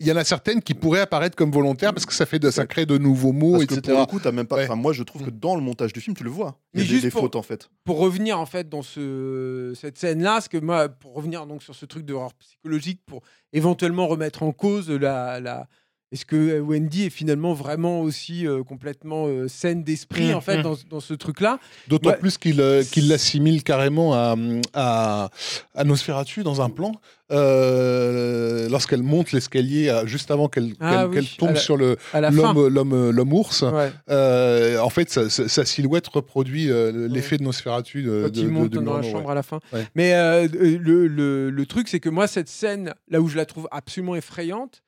Il 0.00 0.08
y 0.08 0.12
en 0.12 0.16
a 0.16 0.24
certaines 0.24 0.62
qui 0.62 0.74
pourraient 0.74 1.00
apparaître 1.00 1.36
comme 1.36 1.52
volontaires 1.52 1.92
parce 1.94 2.06
que 2.06 2.12
ça, 2.14 2.26
fait 2.26 2.40
de, 2.40 2.50
ça 2.50 2.66
crée 2.66 2.86
de 2.86 2.98
nouveaux 2.98 3.30
mots, 3.32 3.52
Parce 3.52 3.66
que 3.66 3.74
etc. 3.74 3.92
pour 3.92 4.00
le 4.00 4.06
coup, 4.06 4.18
t'as 4.18 4.32
même 4.32 4.46
pas. 4.46 4.56
Ouais. 4.56 4.64
Enfin, 4.64 4.74
moi, 4.74 4.92
je 4.92 5.04
trouve 5.04 5.22
que 5.24 5.30
dans 5.30 5.54
le 5.54 5.60
montage 5.60 5.92
du 5.92 6.00
film, 6.00 6.16
tu 6.16 6.24
le 6.24 6.30
vois. 6.30 6.58
Il 6.74 6.80
y 6.80 6.82
Mais 6.82 6.82
a 6.82 6.88
des, 6.88 6.90
juste 6.94 7.04
des 7.04 7.10
pour- 7.12 7.20
fautes 7.20 7.36
en 7.36 7.42
fait. 7.42 7.68
Pour 7.84 7.98
revenir 7.98 8.40
en 8.40 8.46
fait 8.46 8.68
dans 8.68 8.82
ce, 8.82 9.72
cette 9.76 9.98
scène-là, 9.98 10.40
que 10.50 10.58
moi, 10.58 10.88
pour 10.88 11.14
revenir 11.14 11.46
donc 11.46 11.62
sur 11.62 11.76
ce 11.76 11.86
truc 11.86 12.04
de 12.04 12.14
horreur 12.14 12.34
psychologique, 12.34 13.00
pour 13.06 13.22
éventuellement 13.52 14.08
remettre 14.08 14.42
en 14.42 14.50
cause 14.52 14.90
la, 14.90 15.38
la... 15.38 15.68
est-ce 16.12 16.24
que 16.26 16.36
euh, 16.36 16.60
Wendy 16.60 17.04
est 17.04 17.10
finalement 17.10 17.54
vraiment 17.54 18.02
aussi 18.02 18.46
euh, 18.46 18.62
complètement 18.62 19.26
euh, 19.26 19.48
saine 19.48 19.82
d'esprit 19.82 20.30
Mmh, 20.30 20.34
en 20.34 20.40
fait 20.42 20.58
mmh. 20.58 20.62
dans, 20.62 20.76
dans 20.90 21.00
ce 21.00 21.14
truc-là? 21.14 21.58
D'autant 21.88 22.10
Ouais. 22.10 22.16
plus 22.18 22.36
qu'il 22.38 22.60
euh, 22.60 22.82
qu'il 22.84 23.08
l'assimile 23.08 23.62
carrément 23.64 24.12
à, 24.14 24.36
à, 24.74 25.30
à 25.74 25.84
Nosferatu 25.84 26.42
dans 26.42 26.60
un 26.60 26.68
plan. 26.70 26.92
euh, 27.32 28.68
Lorsqu'elle 28.68 29.02
monte 29.02 29.32
l'escalier, 29.32 29.90
juste 30.04 30.30
avant 30.30 30.48
qu'elle 30.48 30.74
Ah 30.80 31.06
oui, 31.08 31.26
tombe 31.38 31.50
la- 31.50 31.56
sur 31.56 31.76
le 31.76 31.96
l'homme 32.30 32.68
l'homme 32.68 33.10
l'homme 33.10 33.32
ours, 33.32 33.62
Ouais. 33.62 33.90
euh, 34.10 34.78
en 34.78 34.90
fait, 34.90 35.08
sa, 35.10 35.64
silhouette 35.64 36.08
reproduit 36.08 36.70
euh, 36.70 37.08
l'effet 37.08 37.38
de 37.38 37.42
Nosferatu 37.42 38.02
de, 38.02 38.22
quand 38.24 38.32
de- 38.32 38.38
il 38.40 38.46
de- 38.46 38.50
monte 38.50 38.70
dans 38.72 38.96
la 38.98 39.02
chambre 39.02 39.26
ouais. 39.26 39.32
à 39.32 39.34
la 39.34 39.42
fin. 39.42 39.60
Ouais. 39.72 39.86
Mais 39.94 40.14
euh, 40.14 40.46
le, 40.52 41.06
le- 41.06 41.50
le 41.50 41.66
truc, 41.66 41.88
c'est 41.88 42.00
que 42.00 42.08
moi, 42.08 42.26
cette 42.26 42.48
scène, 42.48 42.92
là 43.08 43.20
où 43.20 43.28
je 43.28 43.36
la 43.36 43.46
trouve 43.46 43.68
absolument 43.70 44.14
effrayante, 44.14 44.82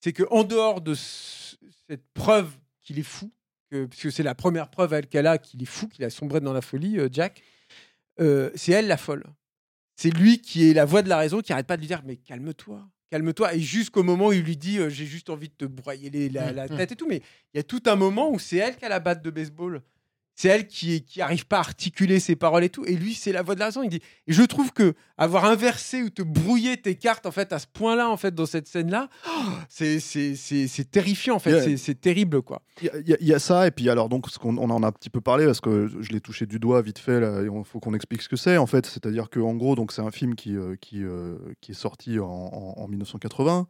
c'est 0.00 0.12
que 0.12 0.22
en 0.30 0.44
dehors 0.44 0.80
de 0.80 0.94
ce- 0.94 1.56
cette 1.88 2.06
preuve 2.14 2.50
qu'il 2.82 2.98
est 2.98 3.02
fou, 3.04 3.30
que, 3.70 3.86
parce 3.86 4.00
que 4.02 4.10
c'est 4.10 4.22
la 4.22 4.34
première 4.34 4.68
preuve 4.70 4.92
elle, 4.94 5.06
qu'elle 5.06 5.26
a 5.26 5.38
qu'il 5.38 5.62
est 5.62 5.66
fou, 5.66 5.86
qu'il 5.88 6.04
a 6.04 6.10
sombré 6.10 6.40
dans 6.40 6.52
la 6.52 6.60
folie, 6.62 6.98
euh, 6.98 7.08
Jack, 7.10 7.42
euh, 8.20 8.50
c'est 8.54 8.72
elle 8.72 8.86
la 8.88 8.96
folle. 8.96 9.24
C'est 9.96 10.10
lui 10.10 10.40
qui 10.40 10.68
est 10.70 10.74
la 10.74 10.84
voix 10.84 11.02
de 11.02 11.08
la 11.08 11.18
raison, 11.18 11.40
qui 11.40 11.52
arrête 11.52 11.66
pas 11.66 11.76
de 11.76 11.82
lui 11.82 11.86
dire 11.88 12.02
mais 12.04 12.16
calme-toi, 12.16 12.88
calme-toi. 13.10 13.54
Et 13.54 13.60
jusqu'au 13.60 14.02
moment 14.02 14.28
où 14.28 14.32
il 14.32 14.42
lui 14.42 14.56
dit 14.56 14.78
euh, 14.78 14.88
j'ai 14.88 15.06
juste 15.06 15.28
envie 15.30 15.48
de 15.48 15.54
te 15.54 15.64
broyer 15.66 16.08
les- 16.10 16.28
la, 16.30 16.52
la 16.52 16.66
Mm, 16.66 16.72
mm. 16.72 16.76
tête 16.78 16.92
et 16.92 16.96
tout, 16.96 17.06
mais 17.06 17.22
il 17.54 17.58
y 17.58 17.60
a 17.60 17.62
tout 17.62 17.82
un 17.86 17.96
moment 17.96 18.30
où 18.30 18.38
c'est 18.38 18.56
elle 18.56 18.76
qui 18.76 18.84
a 18.84 18.88
la 18.88 19.00
batte 19.00 19.22
de 19.22 19.30
baseball. 19.30 19.82
C'est 20.40 20.48
elle 20.48 20.66
qui 20.66 21.02
qui 21.04 21.20
arrive 21.20 21.46
pas 21.46 21.56
à 21.58 21.60
articuler 21.60 22.18
ses 22.18 22.34
paroles 22.34 22.64
et 22.64 22.70
tout. 22.70 22.82
Et 22.86 22.96
lui, 22.96 23.12
c'est 23.12 23.30
la 23.30 23.42
voix 23.42 23.54
de 23.54 23.60
la 23.60 23.66
raison. 23.66 23.82
Il 23.82 23.90
dit. 23.90 24.00
Et 24.26 24.32
je 24.32 24.42
trouve 24.42 24.72
que 24.72 24.94
avoir 25.18 25.44
inversé 25.44 26.02
ou 26.02 26.08
te 26.08 26.22
brouiller 26.22 26.78
tes 26.78 26.94
cartes 26.94 27.26
en 27.26 27.30
fait 27.30 27.52
à 27.52 27.58
ce 27.58 27.66
point-là 27.70 28.08
en 28.08 28.16
fait 28.16 28.34
dans 28.34 28.46
cette 28.46 28.66
scène-là, 28.66 29.10
oh, 29.28 29.30
c'est 29.68 30.00
c'est 30.00 30.34
c'est 30.36 30.66
c'est 30.66 30.90
terrifiant 30.90 31.34
en 31.34 31.38
fait. 31.40 31.50
Yeah. 31.50 31.62
C'est- 31.62 31.76
C'est 31.76 32.00
terrible 32.00 32.40
quoi. 32.40 32.62
Il 32.80 32.86
y 33.06 33.12
a- 33.12 33.18
y, 33.20 33.36
y 33.36 33.40
ça, 33.40 33.66
et 33.66 33.70
puis 33.70 33.90
alors, 33.90 34.08
donc, 34.08 34.30
ce 34.30 34.38
qu'on 34.38 34.56
on 34.56 34.70
en 34.70 34.82
a 34.82 34.86
un 34.86 34.92
petit 34.92 35.10
peu 35.10 35.20
parlé, 35.20 35.44
parce 35.44 35.60
que 35.60 35.88
je 36.00 36.10
l'ai 36.10 36.20
touché 36.22 36.46
du 36.46 36.58
doigt 36.58 36.80
vite 36.80 36.98
fait, 36.98 37.20
là, 37.20 37.42
il 37.42 37.64
faut 37.66 37.78
qu'on 37.78 37.92
explique 37.92 38.22
ce 38.22 38.28
que 38.30 38.36
c'est, 38.36 38.56
en 38.56 38.66
fait. 38.66 38.86
C'est-à-dire 38.86 39.28
qu'en 39.28 39.54
gros, 39.54 39.74
donc, 39.76 39.92
c'est 39.92 40.00
un 40.00 40.10
film 40.10 40.34
qui, 40.36 40.56
euh, 40.56 40.74
qui, 40.80 41.02
euh, 41.02 41.36
qui 41.60 41.72
est 41.72 41.74
sorti 41.74 42.18
en, 42.18 42.24
en- 42.26 42.74
en 42.78 42.88
1980, 42.88 43.66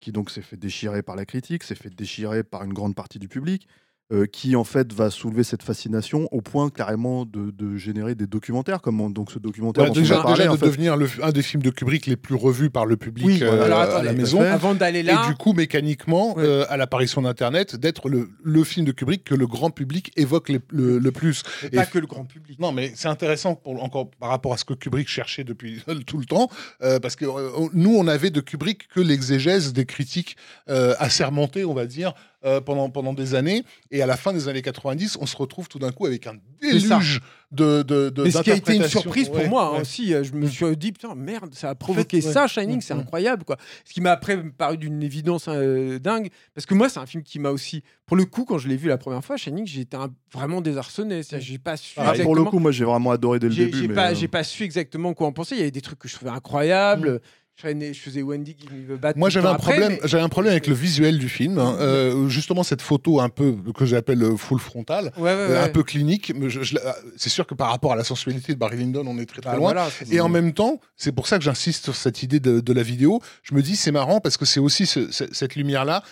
qui 0.00 0.10
donc 0.12 0.30
s'est 0.30 0.40
fait 0.42 0.56
déchirer 0.56 1.02
par 1.02 1.16
la 1.16 1.26
critique, 1.26 1.62
s'est 1.64 1.74
fait 1.74 1.94
déchirer 1.94 2.44
par 2.44 2.64
une 2.64 2.72
grande 2.72 2.94
partie 2.94 3.18
du 3.18 3.28
public, 3.28 3.66
euh, 4.12 4.26
qui 4.26 4.54
en 4.54 4.62
fait 4.62 4.92
va 4.92 5.10
soulever 5.10 5.42
cette 5.42 5.64
fascination 5.64 6.28
au 6.30 6.40
point 6.40 6.70
carrément 6.70 7.24
de, 7.24 7.50
de 7.50 7.76
générer 7.76 8.14
des 8.14 8.28
documentaires, 8.28 8.80
comme 8.80 9.00
on- 9.00 9.10
donc 9.10 9.32
ce 9.32 9.38
documentaire 9.40 9.84
Ouais, 9.84 9.90
déjà, 9.90 10.22
parlé, 10.22 10.36
déjà 10.38 10.50
en 10.50 10.54
de 10.54 10.60
fait. 10.60 10.66
devenir 10.66 10.96
le- 10.96 11.08
un 11.22 11.32
des 11.32 11.42
films 11.42 11.62
de 11.62 11.70
Kubrick 11.70 12.06
les 12.06 12.14
plus 12.16 12.36
revus 12.36 12.70
par 12.70 12.86
le 12.86 12.96
public 12.96 13.26
Oui, 13.26 13.38
euh, 13.42 13.64
alors 13.64 13.80
à 13.80 14.02
la 14.04 14.12
maison. 14.12 14.40
Avant 14.40 14.74
d'aller 14.74 15.02
là, 15.02 15.24
Et 15.24 15.28
du 15.28 15.34
coup, 15.34 15.54
mécaniquement, 15.54 16.36
Ouais. 16.36 16.44
euh, 16.44 16.64
à 16.68 16.76
l'apparition 16.76 17.20
d'Internet, 17.22 17.74
d'être 17.74 18.08
le, 18.08 18.28
le 18.44 18.64
film 18.64 18.86
de 18.86 18.92
Kubrick 18.92 19.24
que 19.24 19.34
le 19.34 19.46
grand 19.48 19.70
public 19.70 20.12
évoque 20.16 20.50
les- 20.50 20.60
le, 20.70 20.98
le 20.98 21.10
plus. 21.12 21.42
et- 21.64 21.70
pas 21.76 21.86
que 21.86 21.98
le 21.98 22.06
grand 22.06 22.24
public. 22.24 22.60
Non, 22.60 22.70
mais 22.70 22.92
c'est 22.94 23.08
intéressant 23.08 23.56
pour, 23.56 23.82
encore 23.82 24.10
par 24.20 24.28
rapport 24.30 24.52
à 24.52 24.56
ce 24.56 24.64
que 24.64 24.74
Kubrick 24.74 25.08
cherchait 25.08 25.42
depuis 25.44 25.82
tout 26.06 26.18
le 26.18 26.26
temps, 26.26 26.48
euh, 26.82 27.00
parce 27.00 27.16
que 27.16 27.24
euh, 27.24 27.50
nous, 27.72 27.94
on 27.96 28.06
avait 28.06 28.30
de 28.30 28.40
Kubrick 28.40 28.86
que 28.88 29.00
l'exégèse 29.00 29.72
des 29.72 29.84
critiques 29.84 30.36
euh, 30.68 30.94
assermentées, 31.00 31.64
on 31.64 31.74
va 31.74 31.86
dire, 31.86 32.14
euh, 32.44 32.60
pendant, 32.60 32.90
pendant 32.90 33.12
des 33.14 33.34
années. 33.34 33.64
Et 33.90 34.02
à 34.02 34.06
la 34.06 34.16
fin 34.16 34.32
des 34.32 34.48
années 34.48 34.62
90, 34.62 35.16
on 35.20 35.26
se 35.26 35.36
retrouve 35.36 35.68
tout 35.68 35.78
d'un 35.78 35.90
coup 35.92 36.06
avec 36.06 36.26
un 36.26 36.34
déluge 36.60 37.20
de, 37.52 37.82
de, 37.82 38.10
de 38.10 38.24
Mais 38.24 38.30
ce 38.30 38.42
qui 38.42 38.50
a 38.50 38.56
été 38.56 38.74
une 38.74 38.88
surprise 38.88 39.28
pour 39.28 39.36
Ouais, 39.38 39.48
moi 39.48 39.68
hein, 39.68 39.72
ouais. 39.74 39.80
aussi, 39.82 40.12
euh, 40.12 40.24
je 40.24 40.32
me 40.32 40.46
suis 40.48 40.76
dit 40.76 40.90
putain 40.92 41.14
merde, 41.14 41.54
ça 41.54 41.70
a 41.70 41.74
provoqué 41.76 42.16
ouais. 42.16 42.32
ça 42.32 42.46
Shining, 42.48 42.78
Mm, 42.78 42.80
c'est 42.80 42.94
mm. 42.94 42.98
incroyable 43.00 43.44
quoi. 43.44 43.56
Ce 43.84 43.92
qui 43.94 44.00
m'a 44.00 44.10
après 44.12 44.36
paru 44.42 44.76
d'une 44.78 45.02
évidence 45.02 45.46
euh, 45.48 45.98
dingue, 46.00 46.28
parce 46.54 46.66
que 46.66 46.74
moi 46.74 46.88
c'est 46.88 46.98
un 46.98 47.06
film 47.06 47.22
qui 47.22 47.38
m'a 47.38 47.50
aussi, 47.50 47.82
pour 48.04 48.16
le 48.16 48.24
coup 48.24 48.44
quand 48.44 48.58
je 48.58 48.66
l'ai 48.68 48.76
vu 48.76 48.88
la 48.88 48.98
première 48.98 49.24
fois, 49.24 49.36
Shining, 49.36 49.66
j'étais 49.66 49.96
un- 49.96 50.12
vraiment 50.32 50.60
désarçonné, 50.60 51.20
j'ai 51.38 51.58
pas 51.58 51.76
su 51.76 51.94
Ah, 51.96 52.02
exactement. 52.10 52.24
pour 52.26 52.34
le 52.34 52.44
coup, 52.44 52.58
moi, 52.58 52.72
j'ai 52.72 52.84
vraiment 52.84 53.10
adoré 53.12 53.38
dès 53.38 53.48
le 53.48 53.54
début. 53.54 53.78
j'ai 53.78 53.88
mais, 53.88 53.94
pas, 53.94 54.12
j'ai 54.14 54.28
pas 54.28 54.42
su 54.44 54.64
exactement 54.64 55.14
quoi 55.14 55.28
en 55.28 55.32
penser. 55.32 55.54
Il 55.54 55.58
y 55.58 55.62
avait 55.62 55.70
des 55.70 55.80
trucs 55.80 55.98
que 55.98 56.08
je 56.08 56.14
trouvais 56.14 56.30
incroyables. 56.32 57.06
Faisais, 57.08 57.20
je 57.62 57.92
faisais 57.98 58.22
Wendy 58.22 58.54
qui 58.54 58.68
me 58.70 58.96
bat. 58.96 59.12
Moi, 59.16 59.30
j'avais 59.30 59.48
un 59.48 59.52
après, 59.52 59.72
problème. 59.78 59.98
mais- 60.02 60.08
J'avais 60.08 60.22
un 60.22 60.28
problème 60.28 60.50
avec 60.52 60.66
le 60.66 60.74
visuel 60.74 61.18
du 61.18 61.28
film. 61.28 61.58
hein. 61.58 61.76
Euh, 61.80 62.28
justement, 62.28 62.62
cette 62.62 62.82
photo 62.82 63.20
un 63.20 63.28
peu 63.30 63.56
que 63.74 63.86
j'appelle 63.86 64.22
euh, 64.22 64.36
full 64.36 64.58
frontal, 64.60 65.12
Ouais, 65.16 65.22
ouais, 65.22 65.30
euh, 65.30 65.48
ouais. 65.52 65.58
un 65.58 65.68
peu 65.68 65.82
clinique. 65.82 66.32
mais 66.34 66.50
je- 66.50 66.62
je 66.62 66.74
la- 66.74 66.96
c'est 67.16 67.30
sûr 67.30 67.46
que 67.46 67.54
par 67.54 67.70
rapport 67.70 67.92
à 67.92 67.96
la 67.96 68.04
sensualité 68.04 68.52
de 68.52 68.58
Barry 68.58 68.76
Lyndon, 68.78 69.04
on 69.06 69.18
est 69.18 69.26
très 69.26 69.40
très 69.40 69.52
Bah, 69.52 69.56
loin. 69.56 69.72
voilà, 69.72 69.88
Et 70.10 70.20
en 70.20 70.28
même 70.28 70.52
temps, 70.52 70.80
c'est 70.96 71.12
pour 71.12 71.26
ça 71.26 71.38
que 71.38 71.44
j'insiste 71.44 71.84
sur 71.84 71.96
cette 71.96 72.22
idée 72.22 72.40
de, 72.40 72.60
de 72.60 72.72
la 72.72 72.82
vidéo. 72.82 73.20
Je 73.42 73.54
me 73.54 73.62
dis, 73.62 73.76
c'est 73.76 73.92
marrant 73.92 74.20
parce 74.20 74.36
que 74.36 74.44
c'est 74.44 74.60
aussi 74.60 74.86
ce- 74.86 75.10
ce- 75.10 75.32
cette 75.32 75.54
lumière-là 75.56 76.02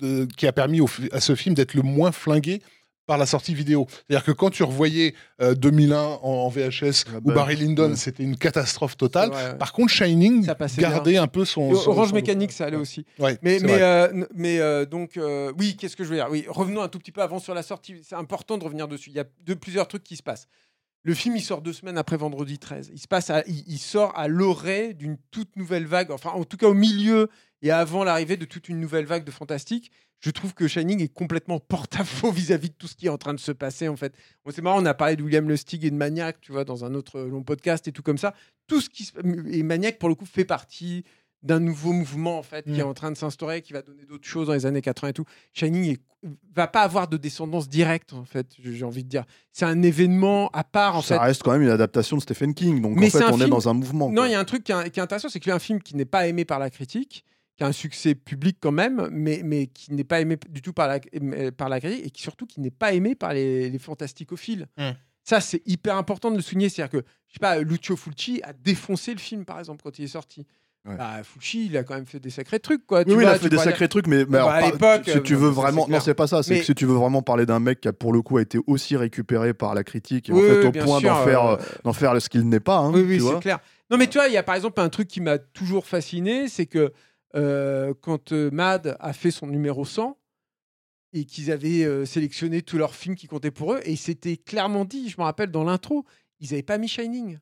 de- 0.00 0.26
qui 0.36 0.46
a 0.46 0.52
permis 0.52 0.80
au 0.80 0.88
à 1.12 1.20
ce 1.20 1.34
film 1.34 1.54
d'être 1.54 1.74
le 1.74 1.82
moins 1.82 2.12
flingué 2.12 2.62
par 3.06 3.18
la 3.18 3.26
sortie 3.26 3.54
vidéo. 3.54 3.86
C'est-à-dire 3.88 4.24
que 4.24 4.32
quand 4.32 4.50
tu 4.50 4.62
revoyais 4.62 5.14
euh, 5.40 5.54
2001 5.54 5.96
en, 5.96 6.18
en 6.22 6.48
VHS 6.48 7.04
Ah 7.06 7.16
ou 7.22 7.28
bah, 7.28 7.34
Barry 7.34 7.56
Lyndon, 7.56 7.90
ouais. 7.90 7.96
c'était 7.96 8.22
une 8.22 8.36
catastrophe 8.36 8.96
totale. 8.96 9.30
Ouais, 9.30 9.36
ouais. 9.36 9.58
Par 9.58 9.72
contre, 9.72 9.92
Shining 9.92 10.46
gardait 10.78 11.16
un 11.16 11.26
peu 11.26 11.44
son. 11.44 11.72
Orange 11.72 12.12
Mécanique, 12.12 12.52
ça 12.52 12.66
allait 12.66 12.76
aussi. 12.76 13.04
Mais, 13.42 13.58
euh, 13.62 14.24
mais 14.34 14.58
euh, 14.60 14.86
donc, 14.86 15.16
euh, 15.16 15.52
oui, 15.58 15.76
qu'est-ce 15.76 15.96
que 15.96 16.04
je 16.04 16.08
veux 16.10 16.16
dire? 16.16 16.28
Oui, 16.30 16.44
revenons 16.48 16.82
un 16.82 16.88
tout 16.88 16.98
petit 16.98 17.12
peu 17.12 17.22
avant 17.22 17.38
sur 17.38 17.54
la 17.54 17.62
sortie. 17.62 17.96
C'est 18.02 18.16
important 18.16 18.58
de 18.58 18.64
revenir 18.64 18.88
dessus. 18.88 19.10
Il 19.10 19.16
y 19.16 19.20
a 19.20 19.24
de, 19.44 19.54
plusieurs 19.54 19.88
trucs 19.88 20.04
qui 20.04 20.16
se 20.16 20.22
passent. 20.22 20.48
Le 21.02 21.12
film, 21.12 21.36
il 21.36 21.42
sort 21.42 21.60
deux 21.60 21.74
semaines 21.74 21.98
après 21.98 22.16
vendredi 22.16 22.58
13. 22.58 22.90
Il, 22.92 22.98
se 22.98 23.06
passe 23.08 23.28
à- 23.28 23.44
il, 23.46 23.62
il 23.66 23.78
sort 23.78 24.16
à 24.16 24.26
l'orée 24.26 24.94
d'une 24.94 25.18
toute 25.30 25.54
nouvelle 25.56 25.86
vague, 25.86 26.10
enfin, 26.10 26.30
en 26.30 26.44
tout 26.44 26.56
cas 26.56 26.66
au 26.66 26.74
milieu 26.74 27.28
et 27.60 27.70
avant 27.70 28.04
l'arrivée 28.04 28.36
de 28.36 28.44
toute 28.44 28.68
une 28.68 28.78
nouvelle 28.78 29.06
vague 29.06 29.24
de 29.24 29.30
fantastique. 29.30 29.90
Je 30.20 30.30
trouve 30.30 30.54
que 30.54 30.66
Shining 30.66 31.02
est 31.02 31.12
complètement 31.12 31.60
porte-à-faux 31.60 32.30
vis-à-vis 32.32 32.70
de 32.70 32.74
tout 32.74 32.86
ce 32.88 32.94
qui 32.96 33.06
est 33.06 33.10
en 33.10 33.18
train 33.18 33.34
de 33.34 33.40
se 33.40 33.52
passer, 33.52 33.88
en 33.88 33.96
fait. 33.96 34.14
Bon, 34.44 34.52
c'est 34.54 34.62
marrant, 34.62 34.80
on 34.82 34.86
a 34.86 34.94
parlé 34.94 35.16
de 35.16 35.22
William 35.22 35.48
Lustig 35.48 35.84
et 35.84 35.90
de 35.90 35.96
Maniac, 35.96 36.40
tu 36.40 36.52
vois, 36.52 36.64
dans 36.64 36.84
un 36.84 36.94
autre 36.94 37.20
long 37.20 37.42
podcast 37.42 37.86
et 37.88 37.92
tout 37.92 38.02
comme 38.02 38.18
ça. 38.18 38.34
Tout 38.66 38.80
ce 38.80 38.88
qui 38.88 39.04
se... 39.04 39.12
Et 39.50 39.62
Maniac, 39.62 39.98
pour 39.98 40.08
le 40.08 40.14
coup, 40.14 40.24
fait 40.26 40.44
partie 40.46 41.04
d'un 41.42 41.60
nouveau 41.60 41.92
mouvement 41.92 42.38
en 42.38 42.42
fait 42.42 42.64
qui 42.64 42.80
est 42.80 42.82
Mm. 42.82 42.86
en 42.86 42.94
train 42.94 43.10
de 43.10 43.18
s'instaurer, 43.18 43.60
qui 43.60 43.74
va 43.74 43.82
donner 43.82 44.06
d'autres 44.06 44.26
choses 44.26 44.46
dans 44.46 44.54
les 44.54 44.64
années 44.64 44.80
80 44.80 45.10
et 45.10 45.12
tout. 45.12 45.26
Shining 45.52 45.92
est- 45.92 46.00
va 46.56 46.66
pas 46.66 46.80
avoir 46.80 47.06
de 47.06 47.18
descendance 47.18 47.68
directe 47.68 48.14
en 48.14 48.24
fait, 48.24 48.46
j'ai 48.58 48.82
envie 48.82 49.04
de 49.04 49.10
dire. 49.10 49.26
C'est 49.52 49.66
un 49.66 49.82
événement 49.82 50.48
à 50.54 50.64
part 50.64 50.96
en 50.96 51.02
ça 51.02 51.18
fait. 51.18 51.22
reste 51.26 51.42
quand 51.42 51.52
même 51.52 51.60
une 51.60 51.68
adaptation 51.68 52.16
de 52.16 52.22
Stephen 52.22 52.54
King, 52.54 52.80
donc 52.80 52.96
Mais 52.96 53.08
en 53.08 53.10
fait, 53.10 53.18
c'est 53.18 53.24
on 53.30 53.38
est 53.42 53.46
dans 53.46 53.68
un 53.68 53.74
mouvement. 53.74 54.10
Non, 54.10 54.24
il 54.24 54.30
y 54.30 54.34
a 54.34 54.40
un 54.40 54.44
truc 54.46 54.64
qui 54.64 54.72
est, 54.72 54.88
qui 54.88 55.00
est 55.00 55.02
intéressant, 55.02 55.28
c'est 55.28 55.38
qu'il 55.38 55.50
y 55.50 55.52
a 55.52 55.56
un 55.56 55.58
film 55.58 55.82
qui 55.82 55.94
n'est 55.96 56.06
pas 56.06 56.26
aimé 56.26 56.46
par 56.46 56.58
la 56.58 56.70
critique, 56.70 57.26
qui 57.56 57.64
a 57.64 57.66
un 57.68 57.72
succès 57.72 58.14
public 58.14 58.56
quand 58.60 58.72
même, 58.72 59.08
mais, 59.12 59.42
mais 59.44 59.66
qui 59.68 59.92
n'est 59.92 60.04
pas 60.04 60.20
aimé 60.20 60.36
du 60.50 60.60
tout 60.62 60.72
par 60.72 60.88
la, 60.88 60.98
euh, 61.22 61.50
par 61.52 61.68
la 61.68 61.80
critique 61.80 62.06
et 62.06 62.10
qui 62.10 62.22
surtout 62.22 62.46
qui 62.46 62.60
n'est 62.60 62.70
pas 62.70 62.92
aimé 62.92 63.14
par 63.14 63.32
les, 63.32 63.70
les 63.70 63.78
fantasticophiles. 63.78 64.66
Hmm. 64.76 64.90
Ça, 65.22 65.40
c'est 65.40 65.62
hyper 65.66 65.96
important 65.96 66.30
de 66.30 66.36
le 66.36 66.42
souligner. 66.42 66.68
C'est-à-dire 66.68 67.00
que, 67.00 67.06
je 67.28 67.34
sais 67.34 67.38
pas, 67.40 67.58
Lucio 67.60 67.96
Fulci 67.96 68.40
a 68.42 68.52
défoncé 68.52 69.12
le 69.12 69.18
film, 69.20 69.44
par 69.44 69.58
exemple, 69.58 69.82
quand 69.82 69.98
il 69.98 70.04
est 70.04 70.08
sorti. 70.08 70.46
Ouais. 70.86 70.96
Bah, 70.96 71.22
Fulci, 71.22 71.64
il 71.66 71.76
a 71.78 71.82
quand 71.82 71.94
même 71.94 72.04
fait 72.04 72.20
des 72.20 72.28
sacrés 72.28 72.60
trucs, 72.60 72.86
quoi. 72.86 72.98
Oui, 72.98 73.04
Tu 73.06 73.12
oui, 73.16 73.22
il 73.24 73.26
a 73.26 73.38
fait 73.38 73.48
des 73.48 73.56
sacrés 73.56 73.88
trucs, 73.88 74.06
mais, 74.06 74.18
mais 74.18 74.24
Bah, 74.26 74.38
alors, 74.40 74.50
à 74.50 74.70
l'époque, 74.70 75.02
si 75.06 75.22
tu 75.22 75.32
euh, 75.32 75.38
veux 75.38 75.48
vraiment, 75.48 75.86
non, 75.88 75.98
c'est 76.00 76.12
pas 76.12 76.26
ça. 76.26 76.42
C'est 76.42 76.54
Mais- 76.54 76.60
que 76.60 76.66
si 76.66 76.74
tu 76.74 76.84
veux 76.84 76.92
vraiment 76.94 77.22
parler 77.22 77.46
d'un 77.46 77.58
mec 77.60 77.80
qui 77.80 77.88
a 77.88 77.94
pour 77.94 78.12
le 78.12 78.20
coup 78.20 78.36
a 78.36 78.42
été 78.42 78.58
aussi 78.66 78.94
récupéré 78.98 79.54
par 79.54 79.74
la 79.74 79.82
critique 79.82 80.28
et 80.28 80.32
Oui, 80.32 80.40
en 80.42 80.46
fait 80.46 80.60
oui, 80.60 80.66
au 80.66 80.72
point 80.72 81.00
d'en 81.00 81.24
faire, 81.24 81.46
euh, 81.46 81.56
d'en 81.84 81.92
faire 81.94 82.20
ce 82.20 82.28
qu'il 82.28 82.46
n'est 82.46 82.60
pas. 82.60 82.76
hein, 82.78 82.90
Oui, 82.92 83.02
oui, 83.08 83.20
c'est 83.20 83.40
clair. 83.40 83.60
Non, 83.90 83.96
mais 83.96 84.08
tu 84.08 84.18
vois, 84.18 84.28
il 84.28 84.34
y 84.34 84.36
a 84.36 84.42
par 84.42 84.56
exemple 84.56 84.78
un 84.80 84.90
truc 84.90 85.08
qui 85.08 85.22
m'a 85.22 85.38
toujours 85.38 85.86
fasciné, 85.86 86.48
c'est 86.48 86.66
que 86.66 86.92
euh, 87.34 87.94
quand 88.00 88.32
euh, 88.32 88.50
Mad 88.50 88.96
a 89.00 89.12
fait 89.12 89.30
son 89.30 89.46
numéro 89.46 89.84
100 89.84 90.16
et 91.12 91.24
qu'ils 91.24 91.50
avaient 91.52 91.84
euh, 91.84 92.04
sélectionné 92.04 92.62
tous 92.62 92.76
leurs 92.78 92.94
films 92.94 93.14
qui 93.14 93.26
comptaient 93.26 93.50
pour 93.52 93.74
eux, 93.74 93.80
et 93.84 93.96
c'était 93.96 94.36
clairement 94.36 94.84
dit, 94.84 95.08
je 95.08 95.16
me 95.18 95.22
rappelle 95.24 95.50
dans 95.50 95.64
l'intro, 95.64 96.04
ils 96.40 96.50
n'avaient 96.50 96.62
pas 96.62 96.78
mis 96.78 96.88
Shining. 96.88 97.38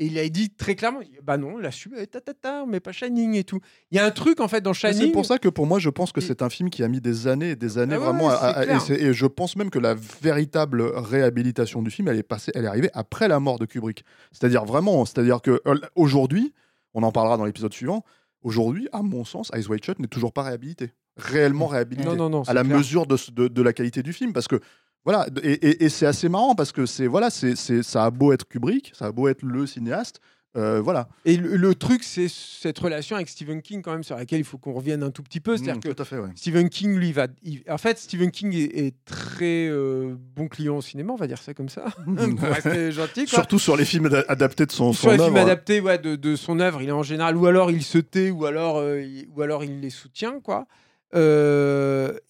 Et 0.00 0.06
il 0.06 0.18
a 0.18 0.28
dit 0.28 0.50
très 0.50 0.74
clairement, 0.74 1.00
bah 1.22 1.36
non, 1.36 1.56
la 1.56 1.70
suite, 1.70 1.94
ta, 2.10 2.20
ta, 2.20 2.66
met 2.66 2.80
pas 2.80 2.90
Shining 2.90 3.34
et 3.34 3.44
tout. 3.44 3.60
Il 3.92 3.96
y 3.96 4.00
a 4.00 4.04
un 4.04 4.10
truc 4.10 4.40
en 4.40 4.48
fait 4.48 4.60
dans 4.60 4.70
Mais 4.70 4.74
Shining. 4.74 5.06
C'est 5.06 5.12
pour 5.12 5.24
ça 5.24 5.38
que 5.38 5.48
pour 5.48 5.66
moi, 5.66 5.78
je 5.78 5.88
pense 5.88 6.10
que 6.10 6.20
c'est 6.20 6.42
un 6.42 6.50
film 6.50 6.68
qui 6.68 6.82
a 6.82 6.88
mis 6.88 7.00
des 7.00 7.28
années 7.28 7.50
et 7.50 7.56
des 7.56 7.78
années 7.78 7.94
Ah 7.94 8.00
ouais, 8.00 8.04
vraiment. 8.06 8.30
à- 8.30 8.64
et, 8.88 8.92
et 9.04 9.12
je 9.12 9.26
pense 9.26 9.54
même 9.54 9.70
que 9.70 9.78
la 9.78 9.94
véritable 9.94 10.82
réhabilitation 10.82 11.80
du 11.80 11.90
film, 11.92 12.08
elle 12.08 12.18
est 12.18 12.24
passée, 12.24 12.50
elle 12.56 12.64
est 12.64 12.68
arrivée 12.68 12.90
après 12.92 13.28
la 13.28 13.38
mort 13.38 13.60
de 13.60 13.66
Kubrick. 13.66 14.04
C'est-à-dire 14.32 14.64
vraiment, 14.64 15.04
c'est-à-dire 15.04 15.40
que 15.40 15.62
aujourd'hui, 15.94 16.54
on 16.94 17.04
en 17.04 17.12
parlera 17.12 17.36
dans 17.36 17.44
l'épisode 17.44 17.72
suivant. 17.72 18.04
Aujourd'hui, 18.44 18.88
à 18.92 19.02
mon 19.02 19.24
sens, 19.24 19.50
Eyes 19.54 19.66
Wide 19.68 19.82
Shut 19.84 19.98
n'est 19.98 20.06
toujours 20.06 20.32
pas 20.32 20.42
réhabilité, 20.44 20.92
réellement 21.16 21.66
réhabilité, 21.66 22.06
Non, 22.08 22.14
non, 22.16 22.30
non, 22.30 22.42
à 22.42 22.52
la 22.54 22.62
clair. 22.62 22.76
mesure 22.76 23.06
de, 23.06 23.16
ce- 23.16 23.30
de, 23.32 23.48
de 23.48 23.62
la 23.62 23.72
qualité 23.72 24.02
du 24.02 24.12
film, 24.12 24.32
parce 24.32 24.46
que 24.48 24.60
voilà, 25.04 25.26
et, 25.42 25.52
et- 25.52 25.84
et 25.84 25.88
c'est 25.88 26.06
assez 26.06 26.28
marrant 26.28 26.54
parce 26.54 26.70
que 26.72 26.86
c'est 26.86 27.06
voilà, 27.06 27.30
c'est 27.30 27.56
c'est- 27.56 27.82
ça 27.82 28.04
a 28.04 28.10
beau 28.10 28.32
être 28.32 28.46
Kubrick, 28.46 28.92
ça 28.94 29.06
a 29.06 29.12
beau 29.12 29.28
être 29.28 29.42
le 29.42 29.66
cinéaste, 29.66 30.20
euh, 30.56 30.80
voilà. 30.80 31.08
Et 31.24 31.36
le, 31.36 31.56
le 31.56 31.74
truc, 31.74 32.04
c'est 32.04 32.28
cette 32.28 32.78
relation 32.78 33.16
avec 33.16 33.28
Stephen 33.28 33.60
King 33.60 33.82
quand 33.82 33.90
même 33.92 34.04
sur 34.04 34.16
laquelle 34.16 34.38
il 34.38 34.44
faut 34.44 34.56
qu'on 34.58 34.72
revienne 34.72 35.02
un 35.02 35.10
tout 35.10 35.22
petit 35.22 35.40
peu. 35.40 35.56
C'est-à-dire 35.56 35.76
Mm, 35.76 35.80
que 35.80 35.88
tout 35.88 36.02
à 36.02 36.04
fait, 36.04 36.18
ouais. 36.18 36.28
Stephen 36.36 36.68
King, 36.68 36.94
lui, 36.96 37.10
va. 37.12 37.26
il- 37.42 37.62
En 37.68 37.78
fait, 37.78 37.98
Stephen 37.98 38.30
King 38.30 38.54
est, 38.54 38.78
est 38.86 38.94
très 39.04 39.66
euh, 39.68 40.14
bon 40.36 40.46
client 40.48 40.76
au 40.76 40.82
cinéma, 40.82 41.12
on 41.12 41.16
va 41.16 41.26
dire 41.26 41.38
ça 41.42 41.54
comme 41.54 41.68
ça, 41.68 41.86
pour 42.06 42.48
rester 42.48 42.92
gentil. 42.92 43.24
Quoi. 43.24 43.34
Surtout 43.38 43.58
sur 43.58 43.76
les 43.76 43.84
films 43.84 44.06
ada- 44.06 44.24
adaptés 44.28 44.66
de 44.66 44.72
son, 44.72 44.92
Sur 44.92 45.10
son 45.10 45.16
les 45.16 45.18
films 45.22 45.36
adaptés 45.36 45.80
ouais, 45.80 45.98
de, 45.98 46.14
de 46.16 46.36
son 46.36 46.60
œuvre, 46.60 46.80
il 46.82 46.88
est 46.88 46.92
en 46.92 47.02
général, 47.02 47.36
ou 47.36 47.46
alors 47.46 47.70
il 47.72 47.82
se 47.82 47.98
tait, 47.98 48.30
ou 48.30 48.44
alors, 48.46 48.78
euh, 48.78 49.00
il, 49.02 49.26
ou 49.34 49.42
alors 49.42 49.64
il 49.64 49.80
les 49.80 49.90
soutient, 49.90 50.38
quoi. 50.40 50.66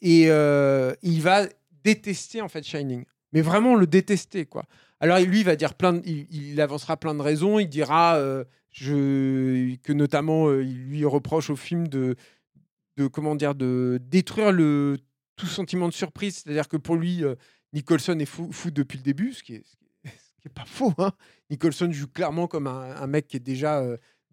Et 0.03 0.28
il 1.03 1.20
va 1.23 1.47
détester 1.85 2.41
en 2.41 2.49
fait 2.49 2.65
Shining, 2.65 3.05
mais 3.33 3.43
vraiment 3.43 3.75
le 3.75 3.86
détester, 3.86 4.47
quoi. 4.47 4.65
Alors 5.05 5.18
lui, 5.18 5.41
il 5.41 5.44
va 5.44 5.55
dire 5.55 5.74
plein, 5.74 6.00
il, 6.07 6.58
avancera 6.62 6.97
plein 6.97 7.15
de 7.15 7.20
raisons. 7.20 7.58
Il 7.58 7.68
dira 7.68 8.16
euh, 8.16 8.42
que 8.81 9.92
notamment, 9.92 10.49
euh, 10.49 10.65
il 10.65 10.86
lui 10.86 11.05
reproche 11.05 11.50
au 11.50 11.57
film 11.57 11.89
de, 11.89 12.16
de 12.97 13.07
comment 13.07 13.34
dire, 13.34 13.55
de 13.55 14.00
détruire 14.00 14.50
le 14.50 14.97
tout 15.36 15.44
sentiment 15.44 15.89
de 15.89 15.92
surprise. 15.92 16.36
C'est-à-dire 16.36 16.68
que 16.68 16.78
pour 16.78 16.97
lui, 16.97 17.23
euh, 17.23 17.34
Nicholson 17.74 18.18
est 18.18 18.24
fou, 18.24 18.50
depuis 18.70 18.97
le 18.97 19.02
début, 19.02 19.33
ce 19.34 19.42
qui 19.42 19.57
est, 19.57 19.65
pas 20.55 20.65
faux. 20.65 20.94
hein. 20.97 21.12
Nicholson 21.50 21.92
joue 21.92 22.08
clairement 22.08 22.47
comme 22.47 22.66
un, 22.66 23.07
mec 23.07 23.26
qui 23.26 23.36
est 23.36 23.41
déjà 23.41 23.84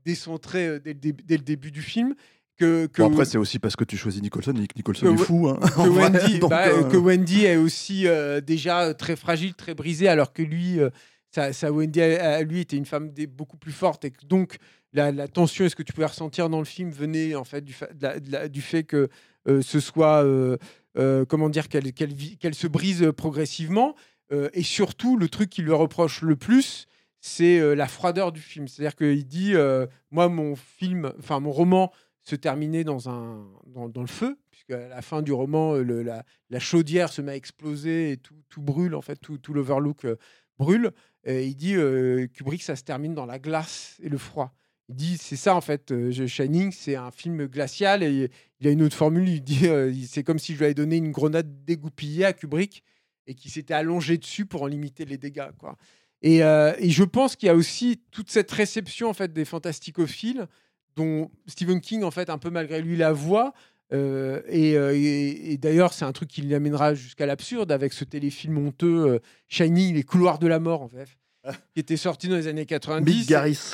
décentré 0.06 0.80
dès 0.80 0.93
le 0.93 1.43
début 1.43 1.72
du 1.72 1.82
film. 1.82 2.16
Que, 2.61 2.85
que, 2.85 3.01
Bon, 3.01 3.11
après, 3.11 3.25
c'est 3.25 3.38
aussi 3.38 3.57
parce 3.59 3.75
que 3.75 3.83
tu 3.83 3.98
choisis 3.98 4.22
Nicholson 4.22 4.53
et 4.61 4.67
que 4.67 4.75
Nicholson 4.75 5.06
Que 5.15 5.22
est 5.22 5.25
fou. 5.25 5.49
hein, 5.49 5.59
que 5.59 5.90
Wendy, 5.90 6.40
donc, 6.40 6.49
bah, 6.51 6.67
euh, 6.67 6.83
que 6.83 6.98
Wendy 6.98 7.45
est 7.45 7.56
aussi 7.57 8.07
euh, 8.07 8.40
déjà 8.41 8.93
très 8.93 9.15
fragile, 9.15 9.53
très 9.56 9.73
brisée, 9.73 10.07
alors 10.07 10.31
que 10.33 10.43
lui, 10.43 10.80
euh, 10.80 10.90
sa, 11.31 11.53
sa 11.53 11.72
Wendy 11.72 12.01
à, 12.01 12.35
à 12.35 12.41
lui 12.43 12.59
était 12.61 12.77
une 12.77 12.85
femme 12.85 13.09
des- 13.11 13.25
beaucoup 13.27 13.57
plus 13.57 13.72
forte 13.72 14.06
et 14.06 14.14
donc 14.27 14.57
la, 14.93 15.11
la 15.11 15.27
tension 15.27 15.65
et 15.65 15.69
ce 15.69 15.75
que 15.75 15.83
tu 15.83 15.93
pouvais 15.93 16.06
ressentir 16.07 16.49
dans 16.49 16.59
le 16.59 16.65
film 16.65 16.90
venait 16.91 17.33
en 17.35 17.45
fait 17.45 17.61
du, 17.61 17.72
fa- 17.73 17.88
de 17.93 18.03
la- 18.03 18.19
de 18.19 18.31
la- 18.31 18.48
du 18.49 18.61
fait 18.61 18.83
que 18.83 19.07
euh, 19.48 19.61
ce 19.61 19.80
soit 19.80 20.23
euh, 20.25 20.57
euh, 20.98 21.23
comment 21.25 21.48
dire 21.49 21.69
qu'elle 21.69 21.85
vit- 22.14 22.38
qu'elle 22.38 22.53
se 22.56 22.67
brise 22.67 23.11
progressivement 23.17 23.95
et 24.53 24.64
surtout 24.64 25.17
le 25.17 25.27
truc 25.27 25.49
qui 25.49 25.61
lui 25.61 25.73
reproche 25.73 26.22
le 26.22 26.38
plus 26.38 26.88
c'est 27.19 27.75
la 27.75 27.85
froideur 27.88 28.31
du 28.31 28.40
film 28.40 28.67
c'est-à-dire 28.69 28.95
qu'il 28.95 29.25
dit 29.25 29.53
moi 30.09 30.30
mon 30.30 30.56
film 30.56 31.11
enfin 31.19 31.40
mon 31.41 31.51
roman 31.51 31.91
se 32.24 32.35
terminait 32.35 32.83
dans 32.83 33.09
un 33.09 33.48
dans, 33.66 34.01
le 34.01 34.08
feu 34.08 34.38
puisque 34.51 34.72
à 34.72 34.88
la 34.88 35.01
fin 35.01 35.22
du 35.22 35.32
roman 35.32 35.75
euh, 35.75 36.03
la, 36.03 36.24
la 36.50 36.59
chaudière 36.59 37.11
se 37.11 37.22
met 37.22 37.32
à 37.32 37.35
exploser 37.35 38.11
et 38.11 38.17
tout, 38.17 38.35
tout 38.50 38.61
brûle 38.61 38.95
en 38.95 39.01
fait 39.01 39.16
tout, 39.16 39.38
tout 39.38 39.53
l'overlook 39.53 40.06
euh, 40.06 40.16
brûle. 40.58 40.91
Il 41.27 41.56
dit 41.56 41.75
euh, 41.75 42.27
Kubrick 42.27 42.64
ça 42.64 42.75
se 42.75 42.83
termine 42.83 43.14
dans 43.14 43.25
la 43.25 43.40
glace 43.40 43.98
et 44.01 44.09
le 44.09 44.17
froid. 44.17 44.53
Il 44.90 44.95
dit 44.95 45.17
c'est 45.17 45.35
ça 45.35 45.56
en 45.56 45.61
fait 45.61 45.91
euh, 45.91 46.11
Shining 46.27 46.72
c'est 46.72 46.95
un 46.95 47.11
film 47.11 47.48
glacial 47.48 48.03
et 48.03 48.30
il 48.59 48.67
a 48.67 48.72
une 48.72 48.83
autre 48.83 48.95
formule 48.95 49.30
il 49.30 49.41
dit 49.41 49.69
c'est 50.08 50.24
comme 50.24 50.40
si 50.40 50.53
je 50.53 50.59
lui 50.59 50.66
avais 50.66 50.74
donné 50.74 50.98
une 50.98 51.11
grenade 51.11 51.64
dégoupillée 51.64 52.25
à 52.25 52.33
Kubrick 52.33 52.83
et 53.27 53.35
qui 53.35 53.50
s'était 53.50 53.74
allongé 53.74 54.17
dessus 54.17 54.45
pour 54.45 54.64
en 54.64 54.67
limiter 54.67 55.06
les 55.06 55.17
dégâts 55.17 55.51
quoi. 55.58 55.77
Et, 56.24 56.38
et 56.38 56.90
je 56.91 57.03
pense 57.03 57.35
qu'il 57.35 57.48
y 57.48 57.50
a 57.50 57.56
aussi 57.56 58.00
toute 58.11 58.30
cette 58.30 58.51
réception 58.51 59.09
en 59.09 59.14
fait 59.14 59.33
des 59.33 59.45
fantasticophiles 59.45 60.48
dont 60.95 61.30
Stephen 61.48 61.80
King 61.82 62.03
en 62.03 62.11
fait 62.11 62.30
un 62.30 62.38
peu 62.38 62.50
malgré 62.50 62.82
lui 62.82 62.98
la 62.98 63.11
voix 63.14 63.53
euh, 63.94 64.42
et, 64.48 64.78
euh, 64.78 64.94
et- 64.95 65.53
et 65.53 65.58
d'ailleurs 65.58 65.94
c'est 65.94 66.06
un 66.06 66.11
truc 66.11 66.30
qui 66.30 66.42
l'amènera 66.44 66.94
jusqu'à 66.94 67.26
l'absurde 67.26 67.72
avec 67.72 67.92
ce 67.94 68.03
téléfilm 68.06 68.58
honteux 68.58 69.06
euh, 69.08 69.20
Shining 69.48 69.95
les 69.95 70.03
couloirs 70.03 70.40
de 70.40 70.48
la 70.48 70.60
mort 70.60 70.82
en 70.84 70.88
VF 70.88 71.18
qui 71.74 71.80
était 71.80 71.98
sorti 71.98 72.28
dans 72.28 72.36
les 72.36 72.48
années 72.48 72.66
90 72.66 73.03
Mick 73.18 73.28
Garris. 73.28 73.74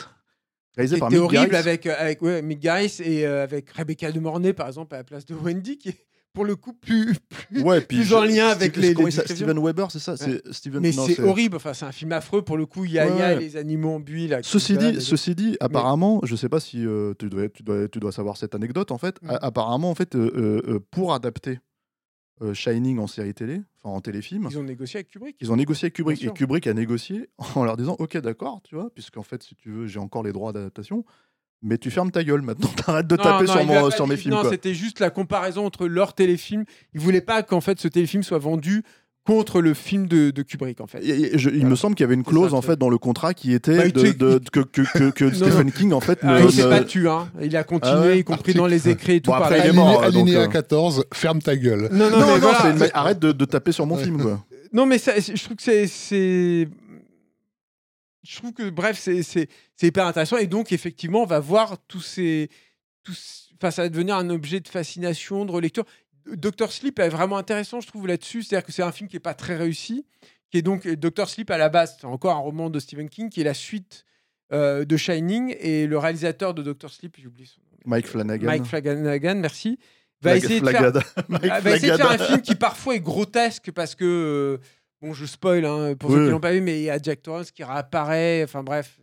Réalisé 0.76 0.98
par 1.00 1.10
Mick 1.12 1.20
horrible 1.20 1.50
Garris. 1.52 1.56
avec, 1.58 1.86
euh, 1.86 1.96
avec 1.98 2.22
ouais, 2.22 2.42
Mick 2.42 2.60
Garris 2.60 2.98
et 3.04 3.26
euh, 3.26 3.44
avec 3.44 3.70
Rebecca 3.72 4.12
de 4.12 4.20
Mornay, 4.20 4.54
par 4.54 4.68
exemple, 4.68 4.94
à 4.96 5.00
la 5.00 5.04
place 5.04 5.26
de 5.26 5.34
Wendy, 5.36 5.78
qui 5.78 5.90
est 5.90 6.07
pour 6.38 6.46
le 6.46 6.56
coup 6.56 6.74
plus. 6.74 7.16
plus- 7.50 7.64
Ouais, 7.64 7.82
puis 7.82 7.98
plus 7.98 8.06
je- 8.06 8.14
en 8.16 8.24
lien 8.24 8.48
avec 8.50 8.78
les-. 8.78 8.94
Steven 9.12 9.58
Weber, 9.60 9.90
c'est 9.90 9.98
ça 9.98 10.16
Steven. 10.52 10.82
Mais 10.82 10.92
c'est 10.92 11.20
horrible, 11.20 11.56
enfin, 11.56 11.74
c'est 11.74 11.86
un 11.86 11.92
film 11.92 12.12
affreux 12.12 12.44
pour 12.44 12.58
le 12.58 12.68
coup. 12.68 12.86
Il 12.86 12.92
y 12.92 13.00
a, 13.00 13.36
y 13.36 13.40
les 13.40 13.58
animaux 13.58 13.96
en 13.96 14.00
buis. 14.00 14.28
Là, 14.28 14.42
Ceci 14.44 14.78
dit, 14.78 15.02
ceci 15.02 15.34
dit, 15.34 15.58
apparemment, 15.60 16.22
je 16.24 16.36
sais 16.36 16.48
pas 16.50 16.60
si 16.60 16.86
euh, 16.86 17.16
tu, 17.18 17.28
dois, 17.30 17.50
tu, 17.50 17.64
dois, 17.64 17.88
tu 17.88 18.00
dois 18.00 18.12
savoir 18.12 18.38
cette 18.38 18.54
anecdote 18.54 18.92
en 18.92 19.00
fait. 19.00 19.20
Mm. 19.24 19.32
Apparemment, 19.42 19.90
en 19.90 19.96
fait, 19.96 20.16
euh, 20.16 20.32
euh, 20.36 20.62
euh, 20.76 20.80
pour 20.92 21.12
adapter 21.16 21.60
euh, 22.44 22.54
Shining 22.54 23.00
en 23.00 23.08
série 23.08 23.34
télé, 23.34 23.62
enfin 23.82 23.96
en 23.96 24.00
téléfilm, 24.00 24.48
Ils 24.52 24.60
ont 24.60 24.64
négocié 24.64 24.98
avec 25.00 25.08
Kubrick. 25.10 25.38
ils 25.42 25.52
ont 25.52 25.56
négocié 25.56 25.86
avec 25.88 25.96
Kubrick 25.96 26.24
et. 26.24 26.30
Kubrick 26.30 26.68
a 26.68 26.74
négocié 26.76 27.30
en 27.56 27.66
leur 27.66 27.78
disant 27.78 27.96
OK, 27.98 28.16
d'accord, 28.18 28.62
tu 28.64 28.76
vois, 28.76 28.92
puisqu'en 28.94 29.24
fait, 29.24 29.42
si 29.42 29.56
tu 29.56 29.72
veux, 29.72 29.88
j'ai 29.88 29.98
encore 30.00 30.22
les 30.22 30.34
droits 30.34 30.54
d'adaptation, 30.54 31.04
mais 31.62 31.78
tu 31.78 31.92
fermes 31.92 32.12
ta 32.12 32.24
gueule 32.24 32.42
maintenant, 32.42 32.70
t'arrêtes 32.86 33.08
de 33.08 33.16
Non, 33.16 33.24
taper 33.24 33.46
non, 33.46 33.52
sur, 33.54 33.66
mon- 33.66 33.82
pas 33.90 33.92
sur 33.96 34.08
mes 34.08 34.16
dit- 34.16 34.22
films. 34.24 34.36
Non, 34.36 34.50
c'était 34.50 34.74
juste 34.74 35.00
la 35.00 35.10
comparaison 35.10 35.66
entre 35.66 35.88
leur 35.88 36.14
téléfilm. 36.14 36.66
Ils 36.94 37.00
voulaient 37.02 37.22
pas 37.22 37.44
qu'en 37.44 37.62
fait 37.62 37.80
ce 37.80 37.88
téléfilm 37.88 38.24
soit 38.24 38.38
vendu 38.40 38.84
contre 39.26 39.60
le 39.60 39.74
film 39.74 40.08
de, 40.08 40.30
de 40.32 40.42
Kubrick, 40.42 40.80
en 40.80 40.88
fait. 40.88 41.00
Et- 41.04 41.36
et 41.36 41.38
je- 41.38 41.50
il 41.50 41.56
Voilà. 41.58 41.70
me 41.72 41.76
semble 41.76 41.96
qu'il 41.96 42.06
y 42.06 42.06
avait 42.06 42.14
une 42.14 42.24
clause 42.24 42.52
ça, 42.52 42.56
en 42.56 42.62
fait 42.62 42.78
dans 42.80 42.90
le 42.90 42.98
contrat 42.98 43.34
qui 43.34 43.52
était 43.54 43.76
Bah, 43.76 43.90
de, 43.90 44.12
de- 44.14 44.40
que, 44.54 44.62
que, 44.62 44.82
que, 44.84 45.10
que 45.10 45.26
Non, 45.26 45.34
Stephen 45.34 45.72
King 45.74 45.92
en 45.92 46.00
fait 46.00 46.20
Ah, 46.22 46.40
ne- 46.40 46.46
il 46.46 46.52
s'est 46.54 46.64
ne- 46.64 46.70
battu, 46.70 47.10
hein. 47.10 47.28
Il 47.42 47.58
a 47.58 47.66
continué, 47.66 47.94
Ah 47.98 48.02
ouais 48.02 48.20
y 48.20 48.24
compris 48.24 48.54
dans 48.54 48.68
les 48.68 48.88
écrits 48.88 49.16
et 49.16 49.22
tout. 49.22 49.32
Bon, 49.32 49.36
après, 49.38 49.58
la- 49.58 49.66
il 49.66 49.70
est 49.72 49.74
mort, 49.74 50.02
alinéa 50.02 50.44
euh. 50.44 50.48
14, 50.48 51.04
ferme 51.14 51.42
ta 51.42 51.58
gueule. 51.58 51.90
Non, 51.92 52.10
non, 52.10 52.12
Non, 52.12 52.20
mais 52.20 52.34
non, 52.34 52.38
voilà, 52.40 52.58
c'est 52.62 52.72
une- 52.72 52.78
c'est- 52.78 52.92
arrête 52.94 53.20
de, 53.20 53.34
de 53.34 53.46
taper 53.46 53.74
sur 53.74 53.86
mon 53.86 53.98
Ouais. 53.98 54.04
film 54.06 54.22
quoi. 54.22 54.46
Non, 54.72 54.86
mais 54.86 54.98
ça, 54.98 55.14
je 55.20 55.44
trouve 55.44 55.58
que 55.58 55.64
c'est- 55.64 55.88
c'est. 55.88 56.70
Je 58.28 58.36
trouve 58.38 58.54
que, 58.54 58.70
bref, 58.70 59.00
c'est- 59.00 59.48
hyper 59.82 60.06
intéressant. 60.06 60.38
Et 60.38 60.48
donc, 60.48 60.72
effectivement, 60.72 61.24
on 61.24 61.26
va 61.26 61.40
voir 61.40 61.78
tous 61.88 62.02
ces. 62.02 62.50
Tous... 63.04 63.50
Enfin, 63.56 63.72
ça 63.72 63.84
va 63.84 63.90
devenir 63.90 64.16
un 64.16 64.30
objet 64.30 64.60
de 64.60 64.68
fascination, 64.68 65.46
de 65.46 65.52
relecture. 65.52 65.86
Doctor 66.26 66.72
Sleep 66.72 67.00
est 67.00 67.10
vraiment 67.10 67.38
intéressant, 67.38 67.80
je 67.80 67.88
trouve, 67.88 68.06
là-dessus. 68.06 68.44
C'est-à-dire 68.44 68.66
que 68.66 68.74
c'est 68.74 68.84
un 68.84 68.92
film 68.92 69.10
qui 69.10 69.16
n'est 69.16 69.22
pas 69.22 69.34
très 69.34 69.56
réussi. 69.56 70.06
Qui 70.52 70.58
est 70.58 70.62
donc. 70.62 70.88
Doctor 70.88 71.30
Sleep, 71.30 71.50
à 71.50 71.58
la 71.58 71.70
base, 71.70 71.98
c'est 72.00 72.06
encore 72.06 72.36
un 72.36 72.40
roman 72.40 72.70
de 72.70 72.80
Stephen 72.80 73.10
King, 73.10 73.30
qui 73.30 73.42
est 73.42 73.46
la 73.46 73.54
suite 73.54 74.06
euh, 74.52 74.84
de 74.84 74.98
Shining. 74.98 75.56
Et 75.60 75.88
le 75.88 75.98
réalisateur 75.98 76.54
de 76.54 76.62
Doctor 76.62 76.92
Sleep, 76.92 77.16
j'ai 77.18 77.28
oublié 77.28 77.48
son 77.48 77.62
nom. 77.62 77.78
Mike 77.86 78.08
Flanagan. 78.08 78.46
Mike 78.46 78.66
Flanagan, 78.66 79.36
merci. 79.36 79.80
Va 80.22 80.36
essayer 80.36 80.60
de 80.60 80.68
faire 80.68 80.92
va 81.30 81.76
essayer 81.76 81.92
de 81.92 81.98
faire 81.98 82.12
un 82.12 82.18
film 82.18 82.42
qui 82.42 82.56
parfois 82.56 82.96
est 82.96 83.00
grotesque 83.00 83.72
parce 83.72 83.96
que 83.96 84.04
euh, 84.04 84.68
bon 85.02 85.14
je 85.14 85.26
spoil 85.26 85.66
hein, 85.66 85.96
pour 85.96 86.12
ceux 86.12 86.18
Oui. 86.20 86.26
qui 86.26 86.32
l'ont 86.32 86.40
pas 86.40 86.54
vu 86.54 86.62
mais 86.62 86.80
il 86.80 86.84
y 86.84 86.90
a 86.90 86.98
Jack 87.02 87.22
Torrance 87.22 87.52
qui 87.52 87.64
réapparaît 87.64 88.44
enfin 88.44 88.64
bref 88.64 89.00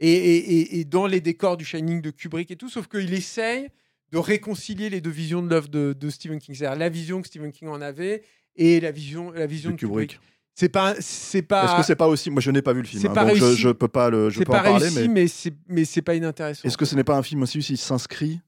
et, 0.00 0.10
et- 0.12 0.80
et- 0.80 0.84
dans 0.84 1.06
les 1.06 1.20
décors 1.20 1.56
du 1.56 1.64
Shining 1.64 2.00
de 2.02 2.10
Kubrick 2.10 2.50
et 2.50 2.56
tout 2.56 2.68
sauf 2.68 2.88
qu'il 2.88 3.12
essaye 3.14 3.68
de 4.12 4.18
réconcilier 4.18 4.90
les 4.90 5.00
deux 5.00 5.10
visions 5.10 5.42
de 5.42 5.48
l'œuvre 5.48 5.68
de, 5.68 5.92
de 5.92 6.10
Stephen 6.10 6.38
King 6.38 6.54
c'est-à-dire 6.54 6.78
la 6.78 6.88
vision 6.88 7.22
que 7.22 7.28
Stephen 7.28 7.52
King 7.52 7.68
en 7.68 7.80
avait 7.80 8.22
et 8.56 8.80
la 8.80 8.90
vision 8.92 9.30
la 9.30 9.46
vision 9.46 9.70
De 9.70 9.74
de, 9.76 9.80
Kubrick, 9.80 10.10
Kubrick. 10.12 10.30
c'est 10.54 10.68
pas 10.68 10.94
c'est 11.00 11.42
pas 11.42 11.64
Est-ce 11.64 11.76
que 11.78 11.82
c'est 11.86 11.96
pas 11.96 12.06
aussi 12.08 12.30
Moi, 12.30 12.40
je 12.40 12.50
n'ai 12.50 12.62
pas 12.62 12.72
vu 12.72 12.82
le 12.82 12.86
film, 12.86 13.04
hein, 13.06 13.14
pas 13.14 13.24
donc 13.24 13.36
je, 13.36 13.54
je 13.56 13.68
peux 13.70 13.88
pas 13.88 14.10
le, 14.10 14.30
je 14.30 14.38
peux 14.40 14.44
pas 14.44 14.60
en 14.60 14.62
parler. 14.62 14.84
réussi 14.88 15.08
Mais 15.08 15.08
mais, 15.08 15.26
c'est 15.28 15.54
mais 15.68 15.84
c'est 15.84 16.02
pas 16.02 16.14
inintéressant 16.14 16.68
est-ce 16.68 16.76
que 16.76 16.84
ce 16.84 16.94
n'est 16.96 17.02
pas 17.04 17.16
un 17.16 17.22
film 17.22 17.42
aussi 17.42 17.58
qui 17.60 17.76
s'inscrit 17.76 18.40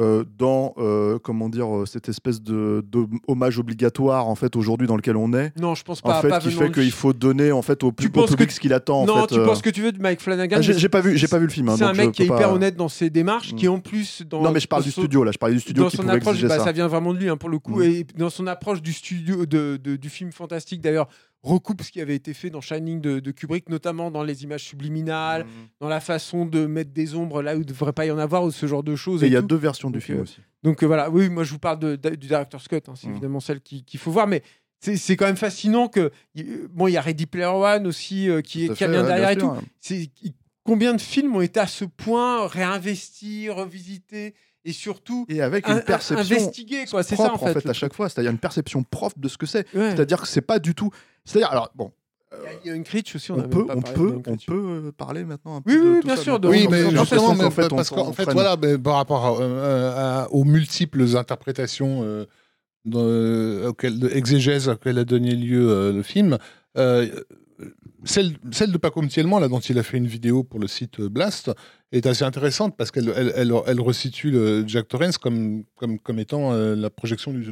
euh, 0.00 0.24
dans 0.38 0.72
euh, 0.78 1.18
comment 1.18 1.50
dire 1.50 1.66
euh, 1.76 1.84
cette 1.86 2.08
espèce 2.08 2.40
de, 2.40 2.82
de 2.90 3.04
hommage 3.28 3.58
obligatoire 3.58 4.26
en 4.26 4.34
fait 4.34 4.56
aujourd'hui 4.56 4.86
dans 4.86 4.96
lequel 4.96 5.16
on 5.18 5.34
est. 5.34 5.52
Non, 5.60 5.74
je 5.74 5.84
pense 5.84 6.00
pas. 6.00 6.18
En 6.18 6.22
fait, 6.22 6.28
pas 6.28 6.38
qui 6.40 6.50
fait 6.50 6.72
qu'il 6.72 6.90
faut 6.92 7.12
donner 7.12 7.52
en 7.52 7.60
fait 7.60 7.82
au, 7.82 7.92
pu- 7.92 8.06
au 8.06 8.24
public 8.26 8.48
que- 8.48 8.52
ce 8.54 8.58
qu'il 8.60 8.72
attend. 8.72 9.02
en 9.02 9.06
Non, 9.06 9.20
fait, 9.26 9.34
tu 9.34 9.40
euh. 9.40 9.44
penses 9.44 9.60
que 9.60 9.68
tu 9.68 9.82
veux 9.82 9.92
de 9.92 10.00
Mike 10.00 10.20
Flanagan 10.22 10.56
Ah, 10.58 10.62
j'ai 10.62 10.88
pas 10.88 11.02
vu, 11.02 11.18
j'ai 11.18 11.28
pas 11.28 11.38
vu 11.38 11.44
le 11.46 11.52
film. 11.52 11.68
hein, 11.68 11.74
C'est 11.76 11.84
un 11.84 11.92
mec 11.92 12.12
qui 12.12 12.22
est 12.22 12.26
peux 12.26 12.34
hyper 12.34 12.48
pas- 12.48 12.54
honnête 12.54 12.74
dans 12.76 12.88
ses 12.88 13.10
démarches, 13.10 13.52
Mm. 13.52 13.56
qui 13.56 13.68
en 13.68 13.80
plus 13.80 14.22
dans 14.22 14.40
Non, 14.42 14.50
mais 14.50 14.60
je 14.60 14.68
parle 14.68 14.82
du 14.82 14.90
studio 14.90 15.24
là. 15.24 15.30
Je 15.32 15.38
parlais 15.38 15.54
du 15.56 15.60
studio 15.60 15.82
dans 15.84 15.90
qui 15.90 15.96
son 15.98 16.08
approche, 16.08 16.40
bah, 16.42 16.58
ça. 16.58 16.64
ça. 16.64 16.72
vient 16.72 16.88
vraiment 16.88 17.12
de 17.12 17.18
lui 17.18 17.28
hein, 17.28 17.36
pour 17.36 17.50
le 17.50 17.58
coup, 17.58 17.80
Mm. 17.80 17.82
et 17.82 18.06
dans 18.16 18.30
son 18.30 18.46
approche 18.46 18.80
du 18.80 18.94
studio, 18.94 19.44
de, 19.46 19.76
de- 19.82 19.96
du 19.96 20.08
film 20.08 20.32
fantastique 20.32 20.80
d'ailleurs, 20.80 21.08
recoupe 21.42 21.82
ce 21.82 21.90
qui 21.90 22.00
avait 22.00 22.14
été 22.14 22.34
fait 22.34 22.50
dans 22.50 22.60
Shining 22.60 23.00
de, 23.00 23.18
de 23.20 23.30
Kubrick, 23.32 23.68
notamment 23.68 24.10
dans 24.10 24.22
les 24.22 24.44
images 24.44 24.62
subliminales, 24.64 25.44
Mm. 25.44 25.48
dans 25.80 25.88
la 25.88 26.00
façon 26.00 26.46
de 26.46 26.66
mettre 26.66 26.92
des 26.92 27.14
ombres 27.16 27.42
là 27.42 27.52
où 27.54 27.58
il 27.58 27.60
ne 27.60 27.64
devrait 27.64 27.92
pas 27.92 28.06
y 28.06 28.10
en 28.12 28.18
avoir, 28.18 28.44
ou 28.44 28.50
ce 28.52 28.66
genre 28.66 28.82
de 28.84 28.94
choses. 28.94 29.24
Et 29.24 29.26
il 29.26 29.32
y 29.32 29.36
a 29.36 29.40
tout. 29.40 29.48
deux 29.48 29.56
versions 29.56 29.90
du 29.90 30.00
film 30.00 30.18
euh, 30.18 30.22
aussi. 30.22 30.38
Donc 30.62 30.82
euh, 30.82 30.86
voilà, 30.86 31.10
oui, 31.10 31.28
moi 31.28 31.42
je 31.44 31.50
vous 31.50 31.58
parle 31.58 31.78
de, 31.80 31.96
de- 31.96 32.10
du 32.14 32.28
director's 32.28 32.68
cut, 32.68 32.76
hein, 32.86 32.94
c'est 32.94 33.08
Mm. 33.08 33.12
évidemment 33.12 33.40
celle 33.40 33.60
qui- 33.60 33.84
qu'il 33.84 33.98
faut 33.98 34.12
voir, 34.12 34.26
mais 34.28 34.42
c'est 34.80 35.16
quand 35.16 35.26
même 35.26 35.36
fascinant 35.36 35.88
que 35.88 36.10
y- 36.34 36.44
bon, 36.70 36.86
il 36.88 36.92
y 36.92 36.96
a 36.96 37.00
Ready 37.00 37.26
Player 37.26 37.46
One 37.46 37.86
aussi 37.86 38.28
euh, 38.28 38.40
qui, 38.40 38.68
qui 38.68 38.74
fait, 38.76 38.88
vient 38.88 39.02
ouais, 39.02 39.06
derrière 39.08 39.36
bien 39.36 39.56
et 39.56 40.06
tout. 40.06 40.32
Combien 40.64 40.94
de 40.94 41.00
films 41.00 41.34
ont 41.34 41.40
été 41.40 41.58
à 41.58 41.66
ce 41.66 41.84
point 41.84 42.46
réinvestis, 42.46 43.48
revisités? 43.50 44.34
Et 44.64 44.72
surtout 44.72 45.26
Et 45.28 45.42
avec 45.42 45.66
une 45.68 45.74
in- 45.74 45.82
investigués 45.88 46.20
investigués 46.36 46.84
quoi. 46.90 47.02
C'est 47.02 47.16
ça 47.16 47.24
en 47.24 47.28
propre 47.36 47.44
fait. 47.52 47.56
en 47.58 47.60
fait 47.60 47.68
à 47.68 47.72
chaque 47.72 47.94
fois. 47.94 48.08
C'est-à-dire 48.08 48.30
une 48.30 48.38
perception 48.38 48.82
propre 48.82 49.18
de 49.18 49.28
ce 49.28 49.36
que 49.38 49.46
c'est. 49.46 49.66
Ouais. 49.74 49.90
C'est-à-dire 49.90 50.20
que 50.20 50.28
c'est 50.28 50.40
pas 50.40 50.58
du 50.58 50.74
tout. 50.74 50.90
C'est-à-dire 51.24 51.50
alors 51.50 51.70
bon. 51.74 51.92
Il 52.64 52.68
y 52.68 52.70
a- 52.72 52.74
une 52.74 52.82
Critch 52.84 53.14
aussi, 53.14 53.30
on, 53.30 53.42
peut, 53.42 53.66
pas 53.66 53.74
on 53.76 53.82
peut, 53.82 54.14
on 54.26 54.36
peut 54.36 54.40
euh, 54.86 54.92
parler 54.96 55.22
maintenant 55.22 55.56
un 55.56 55.60
peu 55.60 55.70
Oui, 55.70 55.76
de 55.84 55.90
oui, 55.96 56.00
tout 56.00 56.06
bien 56.06 56.16
ça, 56.16 56.22
sûr, 56.22 56.40
de- 56.40 56.48
Oui, 56.48 56.66
mais 56.70 56.90
justement, 56.90 57.34
mais 57.34 57.50
fait, 57.50 57.68
parce 57.68 57.90
qu'en 57.90 58.10
fait, 58.14 58.24
voilà, 58.32 58.56
mais 58.56 58.78
par 58.78 58.94
rapport 58.94 59.26
à- 59.26 59.42
euh, 59.42 60.22
à- 60.24 60.32
aux 60.32 60.44
multiples 60.44 61.14
interprétations 61.18 62.00
euh, 62.04 62.24
euh, 62.94 63.68
auxquelles, 63.68 63.98
de 63.98 64.08
exégèse 64.08 64.68
auxquelles 64.68 64.98
a 64.98 65.04
donné 65.04 65.34
lieu 65.34 65.68
euh, 65.70 65.92
le 65.92 66.02
film, 66.02 66.38
euh, 66.78 67.06
celle, 68.04 68.36
celle 68.50 68.72
de 68.72 68.78
Paco 68.78 69.00
Mtielman, 69.02 69.40
là, 69.40 69.48
dont 69.48 69.60
il 69.60 69.78
a 69.78 69.82
fait 69.82 69.96
une 69.98 70.06
vidéo 70.06 70.42
pour 70.44 70.58
le 70.60 70.66
site 70.68 71.00
euh, 71.00 71.08
Blast, 71.08 71.50
est 71.92 72.06
assez 72.06 72.24
intéressante 72.24 72.76
parce 72.76 72.90
qu'elle 72.90 73.12
elle, 73.16 73.32
elle, 73.36 73.52
elle 73.66 73.80
resitue 73.80 74.30
le 74.30 74.64
Jack 74.66 74.88
Torrance 74.88 75.18
comme, 75.18 75.64
comme, 75.76 75.98
comme 75.98 76.18
étant 76.18 76.52
euh, 76.52 76.74
la 76.74 76.88
projection 76.90 77.32
du, 77.32 77.50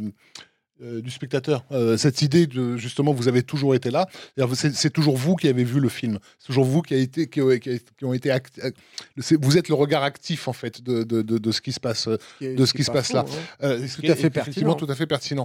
euh, 0.82 1.02
du 1.02 1.10
spectateur. 1.10 1.64
Euh, 1.72 1.96
cette 1.98 2.22
idée 2.22 2.46
de 2.46 2.76
justement, 2.78 3.12
vous 3.12 3.28
avez 3.28 3.42
toujours 3.42 3.74
été 3.74 3.90
là. 3.90 4.06
C'est 4.54 4.90
toujours 4.92 5.16
vous 5.18 5.36
qui 5.36 5.46
avez 5.46 5.62
vu 5.62 5.78
le 5.78 5.90
film. 5.90 6.18
C'est 6.38 6.46
toujours 6.46 6.64
vous 6.64 6.80
qui, 6.80 6.94
a 6.94 6.96
été, 6.96 7.28
qui, 7.28 7.42
ont- 7.42 7.58
qui 7.58 7.70
a- 7.70 7.78
qui 7.78 8.04
ont 8.06 8.14
été. 8.14 8.30
act- 8.30 8.60
vous 9.42 9.58
êtes 9.58 9.68
le 9.68 9.74
regard 9.74 10.02
actif 10.04 10.48
en 10.48 10.54
fait 10.54 10.80
de, 10.82 11.02
de, 11.04 11.20
de, 11.20 11.36
de 11.36 11.52
ce 11.52 11.60
qui 11.60 11.72
se 11.72 11.80
passe. 11.80 12.08
de 12.40 12.64
ce 12.64 12.72
qui 12.72 12.82
se 12.82 12.90
pas 12.90 12.98
passe 12.98 13.08
faux, 13.08 13.16
là. 13.16 13.24
ce 13.86 14.00
Tout 14.00 14.10
à 14.10 14.14
fait 14.16 14.30
pertinent. 14.30 14.74
tout 14.74 14.90
à 14.90 14.94
fait 14.94 15.06
pertinent. 15.06 15.44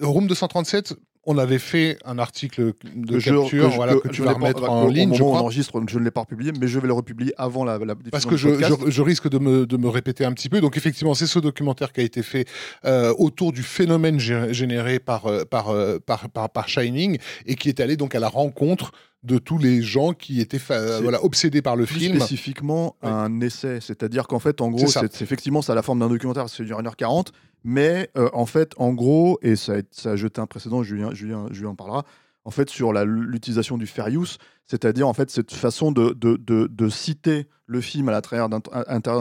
Room 0.00 0.26
237. 0.26 0.94
On 1.24 1.38
avait 1.38 1.60
fait 1.60 1.98
un 2.04 2.18
article 2.18 2.72
de 2.96 3.18
je- 3.20 3.30
capture, 3.30 3.70
je- 3.70 3.76
voilà, 3.76 3.94
que 3.94 4.00
que 4.00 4.08
tu 4.08 4.22
vas 4.22 4.28
pas- 4.28 4.34
remettre 4.34 4.68
en 4.68 4.88
ligne, 4.88 5.14
je 5.14 5.22
on 5.22 5.26
crois. 5.28 5.38
enregistre, 5.40 5.78
donc 5.78 5.88
je 5.88 5.98
ne 6.00 6.04
l'ai 6.04 6.10
pas 6.10 6.22
republié, 6.22 6.50
mais 6.60 6.66
je 6.66 6.80
vais 6.80 6.88
le 6.88 6.92
republier 6.92 7.32
avant 7.36 7.64
la, 7.64 7.78
la 7.78 7.94
Parce 8.10 8.26
que 8.26 8.36
je, 8.36 9.02
risque 9.02 9.28
de 9.28 9.38
me, 9.38 9.64
de 9.64 9.76
me 9.76 9.88
répéter 9.88 10.24
un 10.24 10.32
petit 10.32 10.48
peu. 10.48 10.60
Donc 10.60 10.76
effectivement, 10.76 11.14
c'est 11.14 11.28
ce 11.28 11.38
documentaire 11.38 11.92
qui 11.92 12.00
a 12.00 12.02
été 12.02 12.22
fait 12.24 12.48
euh, 12.84 13.14
autour 13.18 13.52
du 13.52 13.62
phénomène 13.62 14.18
gé- 14.18 14.52
généré 14.52 14.98
par, 14.98 15.26
euh, 15.26 15.44
euh, 15.68 15.98
par, 16.04 16.28
par, 16.28 16.50
par 16.50 16.68
Shining 16.68 17.18
et 17.46 17.54
qui 17.54 17.68
est 17.68 17.78
allé 17.78 17.96
donc 17.96 18.14
à 18.16 18.20
la 18.20 18.28
rencontre 18.28 18.90
de 19.22 19.38
tous 19.38 19.58
les 19.58 19.82
gens 19.82 20.12
qui 20.14 20.40
étaient 20.40 20.58
voilà, 21.00 21.24
obsédés 21.24 21.62
par 21.62 21.76
le 21.76 21.86
plus 21.86 21.96
film. 22.00 22.16
spécifiquement 22.16 22.96
Oui. 23.02 23.08
un 23.10 23.40
essai. 23.40 23.78
C'est-à-dire 23.80 24.26
qu'en 24.26 24.40
fait, 24.40 24.60
en 24.60 24.70
gros, 24.70 24.86
c'est 24.88 25.22
effectivement 25.22 25.62
ça 25.62 25.72
a 25.72 25.76
la 25.76 25.82
forme 25.82 26.00
d'un 26.00 26.08
documentaire, 26.08 26.48
c'est 26.48 26.64
dure 26.64 26.80
1h40, 26.80 27.28
mais 27.64 28.10
euh, 28.16 28.28
en 28.32 28.46
fait, 28.46 28.72
en 28.78 28.92
gros, 28.92 29.38
et 29.42 29.54
ça 29.54 29.74
a, 29.74 29.80
ça 29.92 30.10
a 30.12 30.16
jeté 30.16 30.40
un 30.40 30.46
précédent, 30.46 30.82
Julien, 30.82 31.14
Julien, 31.14 31.46
Julien 31.52 31.70
en 31.70 31.74
parlera, 31.76 32.04
en 32.44 32.50
fait, 32.50 32.68
sur 32.70 32.92
l'utilisation 32.92 33.78
du 33.78 33.86
fair 33.86 34.08
use, 34.08 34.38
c'est-à-dire 34.66 35.06
en 35.06 35.12
fait 35.14 35.30
cette 35.30 35.52
façon 35.52 35.92
de, 35.92 36.10
de, 36.12 36.36
de, 36.36 36.66
de 36.66 36.88
citer 36.88 37.46
le 37.66 37.80
film 37.80 38.08
à 38.08 38.12
l'intérieur 38.12 38.48
d'un 38.48 38.60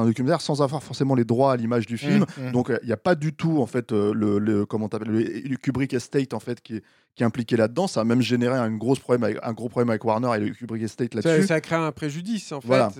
documentaire 0.06 0.41
sans 0.41 0.61
avoir 0.61 0.83
forcément 0.83 1.16
les 1.16 1.24
droits 1.24 1.53
à 1.53 1.56
l'image 1.58 1.85
du 1.85 1.98
film. 1.98 2.25
Mmh, 2.38 2.48
mmh. 2.48 2.51
Donc 2.51 2.72
il 2.82 2.85
n'y 2.88 2.91
a 2.93 2.98
pas 2.98 3.16
du 3.16 3.33
tout 3.33 3.61
en 3.61 3.66
fait 3.66 3.91
euh, 3.91 4.11
le, 4.14 4.40
le 4.40 4.66
comment 4.66 4.90
le, 5.06 5.19
le 5.22 5.56
Kubrick 5.58 5.93
Estate 5.93 6.33
en 6.33 6.40
fait 6.40 6.61
qui 6.61 6.77
est, 6.77 6.83
qui 7.16 7.24
est 7.24 7.25
impliqué 7.25 7.56
là-dedans. 7.56 7.88
Ça 7.88 8.01
a 8.01 8.03
même 8.03 8.22
généré 8.22 8.58
un 8.58 8.72
gros 8.72 8.95
problème 8.95 9.24
avec, 9.24 9.38
un 9.43 9.53
gros 9.53 9.69
problème 9.69 9.90
avec 9.90 10.03
Warner 10.03 10.32
et 10.35 10.40
le 10.40 10.53
Kubrick 10.53 10.83
Estate 10.83 11.14
Ça, 11.14 11.30
là-dessus. 11.30 11.48
ça 11.48 11.56
a 11.56 11.61
créé 11.61 11.77
un 11.77 11.91
préjudice, 11.91 12.51
en 12.51 12.59
fait. 12.61 12.67
Voilà. 12.67 12.91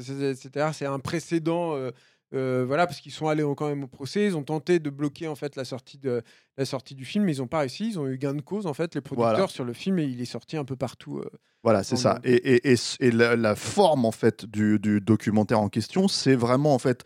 C'est 0.74 0.86
un 0.86 1.00
précédent. 1.00 1.76
euh, 1.76 1.92
euh, 2.34 2.64
voilà, 2.66 2.88
parce 2.88 3.00
qu'ils 3.02 3.12
sont 3.12 3.28
allés 3.28 3.44
quand 3.58 3.68
même 3.68 3.84
au 3.84 3.88
procès, 3.88 4.26
ils 4.26 4.38
ont 4.38 4.44
tenté 4.44 4.80
de 4.80 4.90
bloquer 4.90 5.28
en 5.28 5.36
fait 5.36 5.56
la 5.56 5.66
sortie 5.66 5.98
de 5.98 6.22
la 6.58 6.66
sortie 6.66 6.96
du 6.96 7.04
film, 7.06 7.26
mais 7.26 7.36
ils 7.36 7.40
n'ont 7.40 7.48
pas 7.48 7.60
réussi. 7.60 7.90
Ils 7.90 8.00
ont 8.00 8.08
eu 8.08 8.18
gain 8.18 8.34
de 8.34 8.42
cause 8.42 8.66
en 8.68 8.74
fait, 8.74 8.96
les 8.96 9.02
producteurs 9.02 9.32
Voilà. 9.34 9.48
sur 9.48 9.64
le 9.66 9.74
film 9.74 10.00
et 10.00 10.06
il 10.06 10.22
est 10.22 10.26
sorti 10.26 10.56
un 10.58 10.66
peu 10.66 10.76
partout. 10.76 11.20
euh. 11.20 11.30
Voilà, 11.64 11.84
c'est 11.84 11.96
ça. 11.98 12.20
Et, 12.24 12.34
et, 12.34 12.72
et, 12.72 12.76
et 13.02 13.12
la, 13.12 13.36
la 13.36 13.56
forme 13.56 14.06
en 14.06 14.12
fait 14.12 14.46
du, 14.46 14.80
du 14.80 15.00
documentaire 15.02 15.60
en 15.60 15.70
question, 15.70 16.08
c'est 16.08 16.36
vraiment 16.36 16.74
en 16.74 16.80
fait 16.80 17.04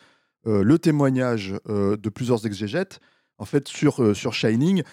euh, 0.48 0.64
le 0.64 0.80
témoignage 0.80 1.56
de 1.68 2.10
plusieurs 2.10 2.45
exégètes 2.45 3.00
en 3.38 3.45
fait 3.45 3.68
sur 3.68 4.16
sur 4.16 4.34
Shining 4.34 4.84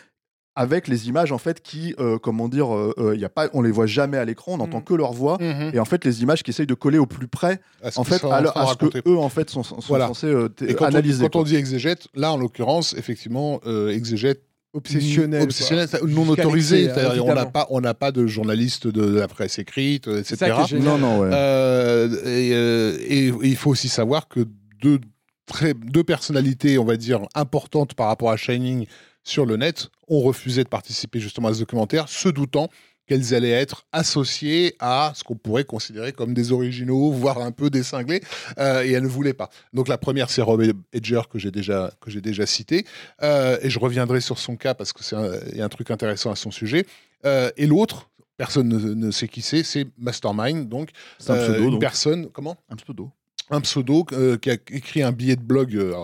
avec 0.54 0.86
les 0.88 1.08
images 1.08 1.32
en 1.32 1.38
fait 1.38 1.62
qui 1.62 1.94
euh, 1.98 2.18
comment 2.18 2.46
dire 2.48 2.74
euh, 2.74 2.92
euh, 2.98 3.16
y 3.16 3.24
a 3.24 3.28
pas 3.30 3.48
on 3.54 3.62
les 3.62 3.70
voit 3.70 3.86
jamais 3.86 4.18
à 4.18 4.24
l'écran 4.26 4.52
on 4.52 4.56
n'entend 4.58 4.80
Mm. 4.80 4.84
que 4.84 4.94
leur 4.94 5.12
voix 5.12 5.38
Mhm. 5.40 5.70
et 5.72 5.78
en 5.78 5.84
fait 5.86 6.04
les 6.04 6.22
images 6.22 6.42
qui 6.42 6.50
essayent 6.50 6.66
de 6.66 6.74
coller 6.74 6.98
au 6.98 7.06
plus 7.06 7.26
près 7.28 7.60
À 7.82 7.90
ce 7.90 7.98
en 7.98 8.04
fait 8.04 8.18
sont 8.18 8.30
à, 8.30 8.42
ce 8.66 8.74
que 8.76 9.08
eux 9.08 9.16
en 9.18 9.28
fait 9.30 9.48
sont, 9.48 9.62
sont 9.62 9.78
Voilà. 9.88 10.08
censés 10.08 10.26
euh, 10.26 10.48
t- 10.48 10.70
Et 10.70 10.74
quand, 10.74 10.84
analyser 10.84 11.22
on, 11.22 11.26
quand 11.26 11.30
quoi. 11.32 11.40
on 11.40 11.44
dit 11.44 11.56
exégète, 11.56 12.08
là 12.14 12.32
en 12.32 12.36
l'occurrence, 12.36 12.94
effectivement, 12.98 13.60
euh, 13.66 13.88
exégète 13.90 14.42
Obsessionnel. 14.74 15.42
obsessionnel, 15.42 15.86
non 16.08 16.26
autorisé. 16.28 16.90
hein, 16.90 16.94
on 17.22 17.34
n'a 17.34 17.44
pas, 17.46 17.66
on 17.68 17.80
n'a 17.82 17.92
pas 17.94 18.10
de 18.10 18.26
journaliste 18.26 18.86
de 18.86 19.04
la 19.18 19.28
presse 19.28 19.58
écrite, 19.58 20.06
etc. 20.08 20.50
non 20.80 20.96
non 20.98 21.18
ouais. 21.20 21.28
Euh, 21.32 22.08
et, 22.24 22.50
euh, 22.54 22.96
et- 23.06 23.28
et 23.28 23.48
il 23.48 23.56
faut 23.56 23.70
aussi 23.70 23.88
savoir 23.88 24.28
que 24.28 24.46
deux, 24.82 24.98
très, 25.46 25.74
deux 25.74 26.04
personnalités, 26.04 26.78
on 26.78 26.84
va 26.86 26.96
dire, 26.96 27.20
importantes 27.34 27.92
par 27.94 28.06
rapport 28.06 28.30
à 28.30 28.36
Shining 28.38 28.86
sur 29.24 29.46
le 29.46 29.56
net 29.56 29.88
ont 30.08 30.20
refusé 30.20 30.64
de 30.64 30.68
participer 30.68 31.20
justement 31.20 31.48
à 31.48 31.54
ce 31.54 31.60
documentaire, 31.60 32.08
se 32.08 32.28
doutant 32.28 32.68
qu'elles 33.06 33.34
allaient 33.34 33.50
être 33.50 33.84
associées 33.92 34.74
à 34.78 35.12
ce 35.14 35.24
qu'on 35.24 35.34
pourrait 35.34 35.64
considérer 35.64 36.12
comme 36.12 36.34
des 36.34 36.52
originaux, 36.52 37.10
voire 37.10 37.38
un 37.40 37.50
peu 37.50 37.68
des 37.68 37.82
cinglés, 37.82 38.22
euh, 38.58 38.84
et 38.84 38.92
elles 38.92 39.02
ne 39.02 39.08
voulaient 39.08 39.34
pas. 39.34 39.50
Donc 39.72 39.88
la 39.88 39.98
première, 39.98 40.30
c'est 40.30 40.42
Rob 40.42 40.62
Edger 40.92 41.22
que 41.30 41.38
j'ai 41.38 41.50
déjà, 41.50 41.92
que 42.00 42.10
déjà 42.18 42.46
cité, 42.46 42.86
euh, 43.22 43.58
et 43.62 43.70
je 43.70 43.78
reviendrai 43.78 44.20
sur 44.20 44.38
son 44.38 44.56
cas 44.56 44.74
parce 44.74 44.92
qu'il 44.92 45.56
y 45.56 45.60
a 45.60 45.64
un 45.64 45.68
truc 45.68 45.90
intéressant 45.90 46.30
à 46.30 46.36
son 46.36 46.50
sujet. 46.50 46.86
Euh, 47.24 47.50
et 47.56 47.66
l'autre, 47.66 48.10
personne 48.36 48.68
ne, 48.68 48.94
ne 48.94 49.10
sait 49.10 49.28
qui 49.28 49.42
c'est, 49.42 49.62
c'est 49.62 49.86
Mastermind, 49.98 50.68
donc 50.68 50.90
c'est 51.18 51.32
un 51.32 51.36
pseudo 51.36 51.64
une 51.64 51.70
donc. 51.72 51.80
personne, 51.80 52.28
comment? 52.30 52.56
Un 52.70 52.76
pseudo 52.76 53.10
un 53.52 53.60
pseudo 53.60 54.06
euh, 54.12 54.38
qui 54.38 54.50
a 54.50 54.54
écrit 54.54 55.02
un 55.02 55.12
billet 55.12 55.36
de 55.36 55.42
blog, 55.42 55.76
euh, 55.76 55.94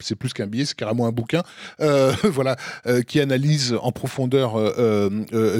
c'est 0.00 0.16
plus 0.16 0.32
qu'un 0.32 0.48
billet, 0.48 0.64
c'est 0.64 0.76
carrément 0.76 1.06
un 1.06 1.12
bouquin, 1.12 1.42
euh, 1.80 2.12
voilà, 2.24 2.56
qui 3.06 3.20
analyse 3.20 3.74
en 3.80 3.92
profondeur 3.92 4.56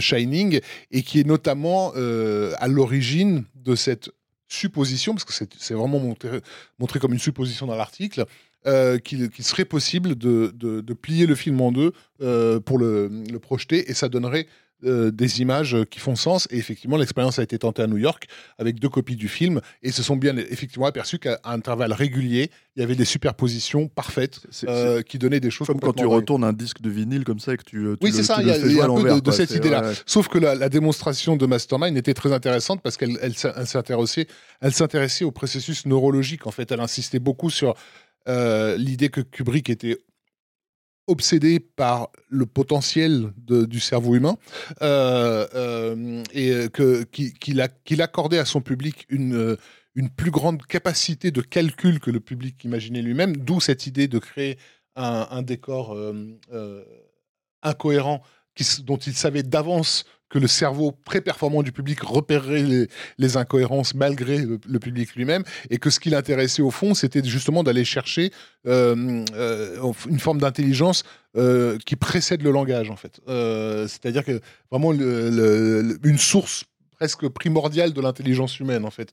Shining 0.01 0.61
et 0.91 1.03
qui 1.03 1.21
est 1.21 1.27
notamment 1.27 1.93
à 1.93 2.69
l'origine 2.69 3.45
de 3.55 3.75
cette 3.75 4.11
supposition, 4.49 5.15
parce 5.15 5.25
que 5.25 5.33
c'est 5.33 5.75
vraiment 5.75 6.01
montré, 6.79 6.99
comme 6.99 7.13
une 7.13 7.19
supposition 7.19 7.67
dans 7.67 7.77
l'article, 7.77 8.25
qu'il 9.05 9.31
serait 9.41 9.65
possible 9.65 10.17
de, 10.17 10.93
plier 11.01 11.27
le 11.27 11.37
film 11.37 11.61
en 11.61 11.71
deux 11.71 11.93
pour 12.61 12.79
le, 12.79 13.09
le 13.31 13.39
projeter 13.39 13.91
et 13.91 13.95
ça 13.95 14.09
donnerait 14.09 14.47
euh, 14.85 15.11
des 15.11 15.41
images 15.41 15.77
qui 15.91 15.99
font 16.01 16.17
sens. 16.17 16.49
Et 16.51 16.57
effectivement, 16.59 16.97
l'expérience 16.97 17.39
a 17.39 17.43
été 17.43 17.59
tentée 17.59 17.83
à 17.83 17.87
New 17.87 17.99
York 17.99 18.27
avec 18.59 18.79
deux 18.81 18.89
copies 18.89 19.17
du 19.17 19.29
film 19.29 19.61
et 19.83 19.93
se 19.93 20.03
sont 20.03 20.17
bien 20.17 20.37
effectivement 20.37 20.87
aperçus 20.87 21.19
qu'à 21.19 21.39
intervalles 21.45 21.93
réguliers, 21.93 22.51
il 22.77 22.81
y 22.81 22.83
avait 22.83 22.95
des 22.95 23.05
superpositions 23.05 23.89
parfaites 23.89 24.41
euh, 24.69 25.03
qui 25.03 25.19
donnaient 25.19 25.41
des 25.41 25.51
choses 25.51 25.67
comme 25.67 25.79
quand 25.81 25.93
tu 25.93 26.07
retournes 26.07 26.45
un 26.45 26.53
disque 26.53 26.81
de 26.81 26.91
vinyle 26.91 27.25
comme 27.25 27.39
ça 27.39 27.53
et 27.55 27.57
que 27.57 27.65
tu, 27.65 27.79
euh, 27.87 27.97
tu 28.01 28.07
Oui, 28.07 28.13
c'est 28.13 28.23
ça, 28.23 28.39
il 28.41 28.49
y 28.49 28.51
a- 28.51 28.57
y 28.57 28.81
un 28.81 28.87
peu 28.95 29.21
de- 29.21 29.31
cette 29.31 29.51
ouais, 29.51 29.71
ouais. 29.83 29.93
Sauf 30.07 30.29
que 30.29 30.39
la, 30.39 30.55
la 30.55 30.69
démonstration 30.69 31.37
de 31.37 31.47
Mastermind 31.47 31.97
était 31.97 32.15
très 32.15 32.33
intéressante 32.33 32.81
parce 32.83 32.97
qu'elle 32.97 33.19
elle, 33.23 33.37
s'in- 33.37 33.53
elle 33.57 33.67
s'intéressait, 33.67 34.27
elle 34.61 34.73
s'intéressait 34.73 35.25
au 35.25 35.31
processus 35.31 35.87
neurologique. 35.87 36.47
En 36.47 36.51
fait, 36.51 36.73
elle 36.73 36.81
insistait 36.81 37.19
beaucoup 37.19 37.51
sur 37.51 37.75
euh, 38.29 38.77
l'idée 38.77 39.09
que 39.11 39.21
Kubrick 39.21 39.69
était 39.69 39.99
obsédé 41.07 41.61
par 41.61 42.11
le 42.29 42.47
potentiel 42.47 43.33
du 43.37 43.81
cerveau 43.81 44.15
humain 44.15 44.37
euh, 44.83 45.47
euh, 45.55 46.23
et 46.33 46.69
qu'il 47.11 48.01
accordait 48.01 48.39
à 48.39 48.45
son 48.45 48.61
public 48.61 49.07
une 49.09 49.57
une 49.95 50.09
plus 50.09 50.31
grande 50.31 50.65
capacité 50.67 51.31
de 51.31 51.41
calcul 51.41 52.01
que 52.01 52.11
le 52.11 52.21
public 52.21 52.65
imaginait 52.65 53.03
lui-même, 53.03 53.37
d'où 53.37 53.61
cette 53.61 53.87
idée 53.87 54.09
de 54.09 54.19
créer 54.19 54.59
un, 54.97 55.43
décor 55.43 55.95
euh, 55.95 56.85
incohérent 57.63 58.23
dont 58.85 58.99
il 58.99 59.15
savait 59.15 59.43
d'avance 59.43 60.05
que 60.33 60.39
le 60.39 60.49
cerveau 60.49 60.97
très 61.05 61.21
performant 61.21 61.63
du 61.63 61.73
public 61.73 62.01
repérerait 62.01 62.89
les, 63.19 63.37
incohérences 63.37 63.95
malgré 63.95 64.39
le, 64.39 64.79
public 64.79 65.15
lui-même, 65.15 65.45
et 65.69 65.77
que 65.77 65.91
ce 65.91 66.01
qui 66.01 66.09
l'intéressait 66.09 66.63
au 66.63 66.71
fond, 66.71 66.95
c'était 66.95 67.23
justement 67.23 67.63
d'aller 67.63 67.85
chercher 67.85 68.33
euh, 68.67 69.25
euh, 69.35 69.93
une 70.09 70.19
forme 70.19 70.39
d'intelligence 70.39 71.05
euh, 71.37 71.77
qui 71.85 71.97
précède 71.97 72.43
le 72.43 72.51
langage, 72.51 72.89
en 72.89 72.97
fait. 72.97 73.21
C'est-à-dire 73.27 74.25
que 74.25 74.41
vraiment 74.71 74.95
une 74.95 76.19
source 76.19 76.65
presque 76.93 77.29
primordiale 77.29 77.93
de 77.93 78.01
l'intelligence 78.01 78.59
humaine, 78.59 78.87
en 78.87 78.91
fait, 78.91 79.13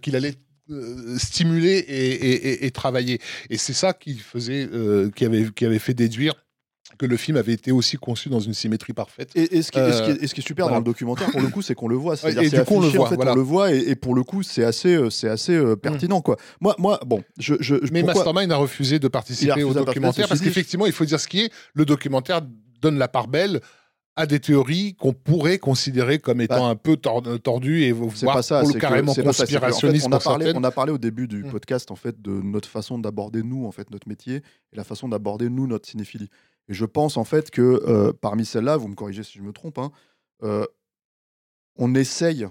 qu'il 0.00 0.14
allait 0.14 0.34
stimuler 1.18 1.84
et, 2.60 2.70
travailler. 2.70 3.18
Et 3.50 3.58
c'est 3.58 3.72
ça 3.72 3.92
qui 3.94 4.16
faisait, 4.16 4.68
qui 5.16 5.52
qui 5.54 5.64
avait 5.64 5.80
fait 5.80 5.94
déduire 5.94 6.34
que 6.98 7.06
le 7.06 7.16
film 7.16 7.36
avait 7.38 7.52
été 7.54 7.72
aussi 7.72 7.96
conçu 7.96 8.28
dans 8.28 8.40
une 8.40 8.54
symétrie 8.54 8.92
parfaite. 8.92 9.30
Et, 9.34 9.56
et 9.56 9.62
ce 9.62 9.72
qui, 9.72 9.78
et 9.78 9.92
ce 9.92 10.02
qui 10.02 10.10
est, 10.10 10.14
Euh, 10.14 10.18
et 10.20 10.26
ce 10.26 10.34
qui 10.34 10.40
est 10.40 10.46
super 10.46 10.66
voilà. 10.66 10.76
dans 10.76 10.80
le 10.80 10.84
documentaire, 10.84 11.30
pour 11.30 11.40
le 11.40 11.48
coup, 11.48 11.62
c'est 11.62 11.74
qu'on 11.74 11.88
le 11.88 11.96
voit. 11.96 12.16
C'est-à-dire 12.16 12.42
et 12.42 12.48
c'est 12.50 12.58
du 12.58 12.64
coup, 12.64 12.74
on 12.74 12.80
le 12.80 12.88
en 12.88 12.90
voit, 12.90 13.08
fait, 13.08 13.14
voilà. 13.16 13.32
on 13.32 13.36
le 13.36 13.40
voit, 13.42 13.72
et, 13.72 13.94
pour 13.96 14.14
le 14.14 14.22
coup, 14.24 14.42
c'est 14.42 14.64
assez, 14.64 14.94
euh, 14.94 15.08
c'est 15.08 15.28
assez 15.28 15.54
euh, 15.54 15.74
pertinent, 15.76 16.20
quoi. 16.20 16.36
Moi, 16.60 16.74
moi, 16.78 17.00
bon, 17.06 17.22
je, 17.38 17.54
je, 17.60 17.76
Mais 17.92 18.02
pourquoi- 18.02 18.24
Mastermind 18.24 18.52
a 18.52 18.56
refusé 18.56 18.98
de 18.98 19.08
participer 19.08 19.62
au 19.62 19.72
documentaire 19.72 20.28
parce 20.28 20.40
qu'effectivement, 20.40 20.86
il 20.86 20.92
faut 20.92 21.04
dire 21.04 21.18
ce 21.20 21.28
qui 21.28 21.40
est, 21.40 21.52
le 21.74 21.84
documentaire 21.84 22.42
donne 22.80 22.98
la 22.98 23.08
part 23.08 23.28
belle 23.28 23.60
à 24.14 24.26
des 24.26 24.40
théories 24.40 24.94
qu'on 24.94 25.14
pourrait 25.14 25.58
considérer 25.58 26.18
comme 26.18 26.42
étant 26.42 26.68
un 26.68 26.76
peu 26.76 26.98
tor- 26.98 27.22
tordues 27.42 27.84
et 27.84 27.94
Bah, 27.94 28.04
voire 28.22 28.36
pas 28.36 28.42
ça, 28.42 28.58
pour 28.58 28.68
le 28.68 28.72
c'est 28.74 28.78
que- 28.78 28.82
carrément 28.82 29.14
que, 29.14 29.20
en 29.22 29.32
fait, 29.32 29.38
conspirationnistes 29.38 30.06
on 30.06 30.12
a 30.12 30.18
parlé, 30.20 30.52
on 30.54 30.64
a 30.64 30.70
parlé 30.70 30.92
au 30.92 30.98
début 30.98 31.26
du 31.26 31.44
Mm. 31.44 31.50
podcast 31.50 31.90
en 31.90 31.96
fait 31.96 32.20
de 32.20 32.30
notre 32.30 32.68
façon 32.68 32.98
d'aborder 32.98 33.42
nous 33.42 33.64
en 33.64 33.72
fait 33.72 33.90
notre 33.90 34.06
métier 34.08 34.36
et 34.36 34.76
la 34.76 34.84
façon 34.84 35.08
d'aborder 35.08 35.48
nous 35.48 35.66
notre 35.66 35.88
cinéphilie. 35.88 36.28
Et 36.68 36.74
je 36.74 36.84
pense 36.84 37.16
en 37.16 37.24
fait 37.24 37.50
que 37.50 37.60
euh, 37.86 38.12
parmi 38.12 38.44
celles-là, 38.44 38.76
vous 38.76 38.88
me 38.88 38.94
corrigez 38.94 39.22
si 39.22 39.38
je 39.38 39.42
me 39.42 39.52
trompe, 39.52 39.78
hein, 39.78 39.90
euh, 40.42 40.64
on 41.76 41.94
essaye 41.94 42.46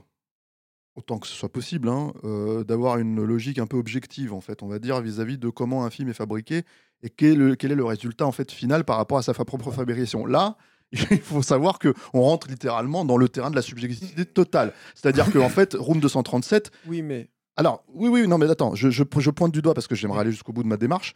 autant 0.96 1.20
que 1.20 1.28
ce 1.28 1.34
soit 1.34 1.50
possible 1.52 1.88
hein, 1.88 2.12
euh, 2.26 2.64
d'avoir 2.66 2.98
une 2.98 3.24
logique 3.24 3.60
un 3.60 3.68
peu 3.68 3.78
objective 3.78 4.34
en 4.34 4.42
fait, 4.42 4.62
on 4.64 4.68
va 4.68 4.80
dire 4.80 5.00
vis-à-vis 5.02 5.38
de 5.38 5.50
comment 5.50 5.86
un 5.86 5.90
film 5.90 6.10
est 6.10 6.14
fabriqué 6.14 6.64
et 7.04 7.10
quel 7.10 7.32
est 7.32 7.36
le, 7.36 7.56
quel 7.56 7.72
est 7.72 7.76
le 7.76 7.86
résultat 7.86 8.26
en 8.28 8.32
fait 8.32 8.52
final 8.52 8.84
par 8.84 8.98
rapport 8.98 9.18
à 9.18 9.24
sa 9.24 9.34
propre 9.34 9.72
fabrication. 9.72 10.26
Là, 10.26 10.58
il 10.92 11.22
faut 11.22 11.42
savoir 11.42 11.80
que 11.80 11.94
on 12.14 12.22
rentre 12.22 12.48
littéralement 12.50 13.06
dans 13.06 13.16
le 13.18 13.30
terrain 13.30 13.50
de 13.50 13.56
la 13.56 13.62
subjectivité 13.62 14.26
totale. 14.26 14.74
C'est-à-dire 14.94 15.32
qu'en 15.32 15.48
fait, 15.50 15.76
Room 15.80 16.02
237 16.02 16.72
Oui, 16.88 17.02
mais 17.02 17.30
alors, 17.56 17.84
oui, 17.88 18.10
oui, 18.10 18.28
non, 18.28 18.38
mais 18.38 18.50
attends, 18.50 18.76
je, 18.76 18.90
je- 18.90 19.04
je 19.18 19.30
pointe 19.32 19.54
du 19.54 19.62
doigt 19.62 19.74
parce 19.74 19.88
que 19.88 19.96
j'aimerais 19.96 20.20
aller 20.22 20.32
jusqu'au 20.32 20.52
bout 20.54 20.64
de 20.64 20.68
ma 20.68 20.78
démarche. 20.78 21.14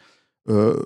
Euh, 0.48 0.82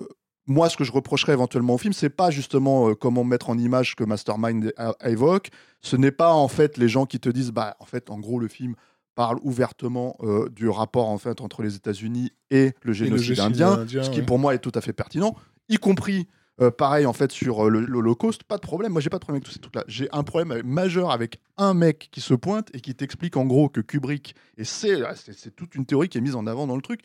moi, 0.50 0.68
ce 0.68 0.76
que 0.76 0.84
je 0.84 0.92
reprocherais 0.92 1.32
éventuellement 1.32 1.74
au 1.74 1.78
film, 1.78 1.92
c'est 1.92 2.10
pas 2.10 2.30
justement 2.30 2.88
euh, 2.90 2.94
comment 2.94 3.22
mettre 3.24 3.50
en 3.50 3.56
image 3.56 3.90
ce 3.90 3.94
que 3.96 4.04
Mastermind 4.04 4.72
a- 4.76 4.94
évoque. 5.08 5.50
Ce 5.80 5.96
n'est 5.96 6.10
pas 6.10 6.32
en 6.34 6.48
fait 6.48 6.76
les 6.76 6.88
gens 6.88 7.06
qui 7.06 7.20
te 7.20 7.28
disent, 7.28 7.52
bah, 7.52 7.76
en 7.78 7.84
fait, 7.84 8.10
en 8.10 8.18
gros, 8.18 8.38
le 8.40 8.48
film 8.48 8.74
parle 9.14 9.38
ouvertement 9.42 10.16
euh, 10.22 10.48
du 10.50 10.68
rapport 10.68 11.08
en 11.08 11.18
fait 11.18 11.40
entre 11.40 11.62
les 11.62 11.76
États-Unis 11.76 12.32
et 12.50 12.72
le 12.82 12.92
génocide 12.92 13.38
indien, 13.40 13.72
indien, 13.80 14.02
ce 14.02 14.10
qui 14.10 14.20
ouais. 14.20 14.26
pour 14.26 14.38
moi 14.38 14.54
est 14.54 14.58
tout 14.58 14.72
à 14.74 14.80
fait 14.80 14.92
pertinent, 14.92 15.34
y 15.68 15.76
compris. 15.76 16.26
euh, 16.60 16.70
pareil 16.70 17.06
en 17.06 17.12
fait 17.12 17.30
sur 17.32 17.70
l'Holocauste, 17.70 18.42
pas 18.44 18.56
de 18.56 18.62
problème. 18.62 18.92
Moi 18.92 19.00
j'ai 19.00 19.08
pas 19.10 19.18
de 19.18 19.22
problème 19.24 19.36
avec 19.38 19.46
tous 19.46 19.52
ces 19.52 19.60
trucs-là. 19.60 19.84
J'ai 19.88 20.08
un 20.12 20.22
problème 20.24 20.50
avec- 20.52 20.64
majeur 20.64 21.10
avec 21.10 21.40
un 21.58 21.74
mec 21.74 22.08
qui 22.12 22.20
se 22.20 22.34
pointe 22.34 22.68
et 22.74 22.80
qui 22.80 22.94
t'explique 22.94 23.36
en 23.36 23.46
gros 23.46 23.68
que 23.68 23.80
Kubrick 23.80 24.34
et 24.58 24.64
c'est 24.64 25.00
c'est 25.16 25.32
c'est 25.32 25.54
toute 25.56 25.74
une 25.74 25.86
théorie 25.86 26.08
qui 26.08 26.18
est 26.18 26.20
mise 26.20 26.36
en 26.36 26.46
avant 26.46 26.66
dans 26.66 26.76
le 26.76 26.82
truc 26.82 27.00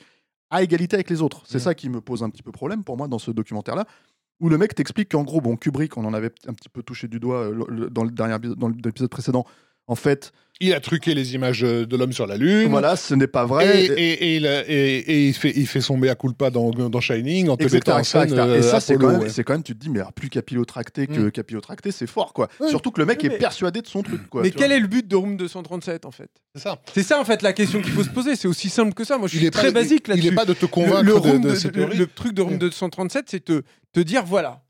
à 0.50 0.64
égalité 0.64 0.96
avec 0.96 1.10
les 1.10 1.22
autres. 1.22 1.42
C'est 1.46 1.58
Mm. 1.58 1.62
ça 1.62 1.74
qui 1.76 1.90
me 1.90 2.02
pose 2.02 2.24
un 2.24 2.30
petit 2.30 2.44
peu 2.44 2.52
problème 2.52 2.84
pour 2.84 2.98
moi 2.98 3.08
dans 3.08 3.20
ce 3.20 3.32
documentaire-là, 3.32 3.86
où 4.40 4.50
le 4.50 4.58
mec 4.58 4.76
t'explique 4.76 5.12
qu'en 5.12 5.24
gros, 5.24 5.42
bon, 5.42 5.56
Kubrick, 5.56 5.98
on 5.98 6.06
en 6.06 6.14
avait 6.14 6.32
un 6.48 6.54
petit 6.54 6.70
peu 6.70 6.84
touché 6.84 7.08
du 7.08 7.20
doigt 7.20 7.38
euh, 7.52 7.90
dans 7.90 8.04
l'épisode 8.04 9.10
précédent. 9.10 9.46
En 9.88 9.96
fait, 9.96 10.32
Il 10.62 10.74
a 10.74 10.80
truqué 10.80 11.14
les 11.14 11.36
images 11.36 11.66
euh, 11.66 11.86
de 11.86 11.98
l'homme 11.98 12.14
sur 12.14 12.26
la 12.28 12.38
lune. 12.38 12.70
voilà, 12.70 12.96
ce 12.96 13.14
n'est 13.14 13.28
pas 13.28 13.46
vrai. 13.46 13.78
Et, 13.78 13.86
et- 13.88 14.12
et 14.24 14.36
il, 14.38 14.48
a- 14.48 14.64
et- 14.70 15.00
et 15.00 15.28
il 15.28 15.34
fait, 15.34 15.52
il 15.54 15.68
fait 15.68 15.82
son 15.82 15.98
mea 15.98 16.16
culpa 16.16 16.50
dans, 16.50 16.70
dans 16.72 17.02
Shining 17.02 17.50
en 17.50 17.58
te 17.58 17.64
mettant 17.72 18.00
en 18.00 18.04
scène. 18.06 18.30
Et 18.34 18.40
euh, 18.40 18.62
ça, 18.62 18.80
c'est 18.80 18.94
Apollo, 18.94 19.08
quand, 19.08 19.14
même, 19.16 19.22
ouais. 19.24 19.30
c'est 19.30 19.44
quand 19.44 19.52
même, 19.52 19.64
tu 19.64 19.74
te 19.76 19.80
dis, 19.80 19.90
mais 19.90 20.00
alors, 20.00 20.14
plus 20.14 20.30
capillotracté 20.30 21.08
que 21.08 21.20
Mm. 21.28 21.32
capillotracté, 21.32 21.92
c'est 21.92 22.08
fort, 22.08 22.32
quoi. 22.32 22.48
Surtout 22.70 22.92
que 22.92 23.02
le 23.02 23.06
mec 23.06 23.20
Oui, 23.22 23.26
est 23.28 23.30
mais- 23.32 23.38
persuadé 23.38 23.82
de 23.82 23.88
son 23.88 24.02
truc, 24.02 24.30
quoi. 24.30 24.44
mais 24.44 24.52
quel 24.52 24.68
vois. 24.68 24.78
est 24.78 24.80
le 24.80 24.88
but 24.88 25.06
de 25.06 25.16
Room 25.18 25.36
237 25.36 26.06
en 26.06 26.12
fait? 26.12 26.30
C'est 26.56 26.62
ça. 26.62 26.82
C'est 26.94 27.04
ça 27.04 27.20
en 27.20 27.26
fait 27.26 27.42
la 27.42 27.52
question 27.52 27.82
qu'il 27.82 27.92
faut 27.92 28.04
se 28.04 28.10
poser. 28.10 28.38
C'est 28.38 28.48
aussi 28.48 28.70
simple 28.70 28.94
que 28.94 29.04
ça. 29.04 29.18
Moi, 29.18 29.28
je 29.28 29.34
Il 29.36 29.40
suis 29.40 29.48
est 29.48 29.52
très 29.52 29.74
pas, 29.74 29.82
basique 29.82 30.06
il- 30.08 30.12
Il 30.12 30.16
là-dessus. 30.16 30.30
n'est 30.30 30.36
pas 30.36 30.46
de 30.46 30.54
te 30.54 30.62
Le- 30.62 30.68
convaincre 30.68 31.04
le, 31.04 31.20
de, 31.20 31.38
de 31.38 31.50
de- 31.50 31.56
cette 31.56 31.76
le- 31.76 31.82
théorie. 31.82 31.98
le 31.98 32.08
truc 32.08 32.34
de 32.34 32.42
Room 32.42 32.56
Mm. 32.56 32.60
237, 32.60 33.26
c'est 33.30 33.44
te, 33.44 33.62
te 33.92 34.00
dire 34.00 34.24
voilà, 34.26 34.62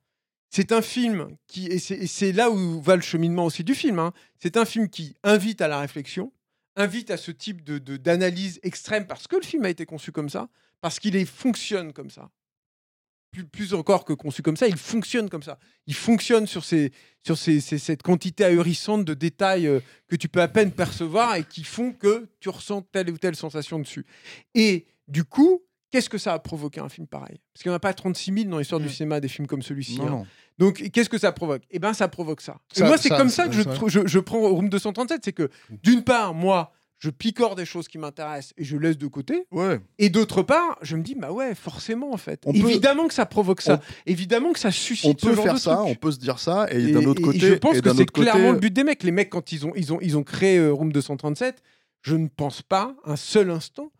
c'est 0.49 0.71
un 0.71 0.81
film 0.81 1.35
qui, 1.47 1.67
et 1.67 1.79
c'est 1.79 2.31
là 2.31 2.49
où 2.49 2.81
va 2.81 2.95
le 2.95 3.01
cheminement 3.01 3.45
aussi 3.45 3.63
du 3.63 3.75
film, 3.75 3.99
hein. 3.99 4.13
c'est 4.39 4.57
un 4.57 4.65
film 4.65 4.89
qui 4.89 5.15
invite 5.23 5.61
à 5.61 5.67
la 5.67 5.79
réflexion, 5.79 6.31
invite 6.75 7.11
à 7.11 7.17
ce 7.17 7.31
type 7.31 7.63
de 7.63 7.77
d'analyse 7.97 8.59
extrême 8.63 9.07
parce 9.07 9.27
que 9.27 9.35
le 9.35 9.41
film 9.43 9.65
a 9.65 9.69
été 9.69 9.85
conçu 9.85 10.11
comme 10.11 10.29
ça, 10.29 10.49
parce 10.81 10.99
qu'il 10.99 11.25
fonctionne 11.25 11.93
comme 11.93 12.09
ça. 12.09 12.29
Plus, 13.51 13.73
encore 13.73 14.05
que 14.05 14.13
conçu 14.13 14.41
comme 14.41 14.55
ça, 14.55 14.65
il 14.65 14.77
fonctionne 14.77 15.29
comme 15.29 15.43
ça. 15.43 15.59
Il 15.87 15.93
fonctionne 15.93 16.47
sur, 16.47 16.63
ces, 16.63 16.93
sur 17.21 17.37
ces- 17.37 17.59
cette 17.59 18.01
quantité 18.01 18.45
ahurissante 18.45 19.03
de 19.03 19.13
détails 19.13 19.67
euh, 19.67 19.81
que 20.07 20.15
tu 20.15 20.29
peux 20.29 20.41
à 20.41 20.47
peine 20.47 20.71
percevoir 20.71 21.35
et 21.35 21.43
qui 21.43 21.65
font 21.65 21.91
que 21.91 22.29
tu 22.39 22.47
ressens 22.47 22.83
telle 22.93 23.09
ou 23.09 23.17
telle 23.17 23.35
sensation 23.35 23.77
dessus. 23.77 24.05
Et 24.53 24.85
du 25.09 25.25
coup, 25.25 25.61
qu'est-ce 25.95 26.09
que 26.09 26.17
ça 26.17 26.33
a 26.33 26.39
provoqué 26.39 26.81
un 26.81 26.89
film 26.89 27.07
pareil? 27.07 27.37
Parce 27.53 27.63
qu'il 27.63 27.69
n'y 27.69 27.73
en 27.73 27.77
a 27.77 27.79
pas 27.79 27.93
36 27.93 28.33
000 28.33 28.45
dans 28.49 28.57
l'histoire 28.59 28.81
du 28.81 28.87
Mm. 28.87 28.91
cinéma 28.91 29.19
des 29.21 29.29
films 29.29 29.47
comme 29.47 29.61
celui-ci. 29.61 29.97
Non, 29.99 30.21
hein. 30.23 30.25
Donc, 30.57 30.89
qu'est-ce 30.91 31.09
que 31.09 31.17
ça 31.17 31.31
provoque? 31.31 31.63
Eh 31.71 31.79
bien, 31.79 31.93
ça 31.93 32.07
provoque 32.09 32.41
ça. 32.41 32.57
Et 32.75 32.81
moi, 32.83 32.97
c'est 32.97 33.09
comme 33.09 33.29
ça, 33.29 33.43
ça- 33.43 33.49
que 33.49 33.55
je, 33.55 33.61
ça- 33.63 33.71
je, 33.87 34.05
je 34.07 34.19
prends 34.19 34.39
Room 34.39 34.67
237. 34.69 35.21
C'est 35.23 35.31
que, 35.33 35.49
d'une 35.83 36.03
part, 36.03 36.33
moi, 36.33 36.71
je 36.97 37.09
picore 37.09 37.55
des 37.55 37.65
choses 37.65 37.87
qui 37.89 37.97
m'intéressent 37.97 38.53
et 38.57 38.63
je 38.63 38.77
laisse 38.77 38.97
de 38.97 39.07
côté. 39.07 39.45
Ouais. 39.51 39.79
Et 39.99 40.09
d'autre 40.09 40.43
part, 40.43 40.77
je 40.81 40.95
me 40.95 41.03
dis, 41.03 41.13
bah 41.15 41.31
ouais, 41.31 41.53
forcément, 41.55 42.11
en 42.13 42.17
fait. 42.17 42.41
On 42.45 42.51
peut- 42.53 42.57
Évidemment 42.59 43.07
que 43.07 43.13
ça 43.13 43.25
provoque 43.25 43.61
ça. 43.61 43.81
Évidemment 44.05 44.53
que 44.53 44.59
ça 44.59 44.71
suscite 44.71 45.05
On 45.13 45.17
ce 45.17 45.25
peut 45.31 45.35
genre 45.35 45.43
faire 45.45 45.57
ça, 45.59 45.75
truc. 45.75 45.87
on 45.87 45.95
peut 45.95 46.11
se 46.11 46.19
dire 46.19 46.39
ça, 46.39 46.67
et, 46.71 46.81
Et- 46.81 46.91
d'un 46.93 47.03
autre 47.05 47.21
et 47.21 47.23
côté, 47.25 47.39
je 47.39 47.53
pense 47.55 47.75
et 47.77 47.81
que 47.81 47.89
c'est 47.93 48.05
côté- 48.05 48.21
clairement 48.29 48.51
le 48.53 48.59
but 48.59 48.71
des 48.73 48.83
mecs. 48.85 49.03
Les 49.03 49.11
mecs, 49.11 49.29
quand 49.29 49.51
ils 49.51 49.65
ont, 49.65 49.73
ils 49.75 49.91
ont, 49.93 49.99
ils 50.01 50.17
ont 50.17 50.23
créé 50.23 50.57
euh, 50.57 50.71
Room 50.71 50.91
237, 50.93 51.61
je 52.01 52.15
ne 52.15 52.27
pense 52.27 52.61
pas 52.61 52.95
un 53.03 53.15
seul 53.17 53.49
instant 53.51 53.91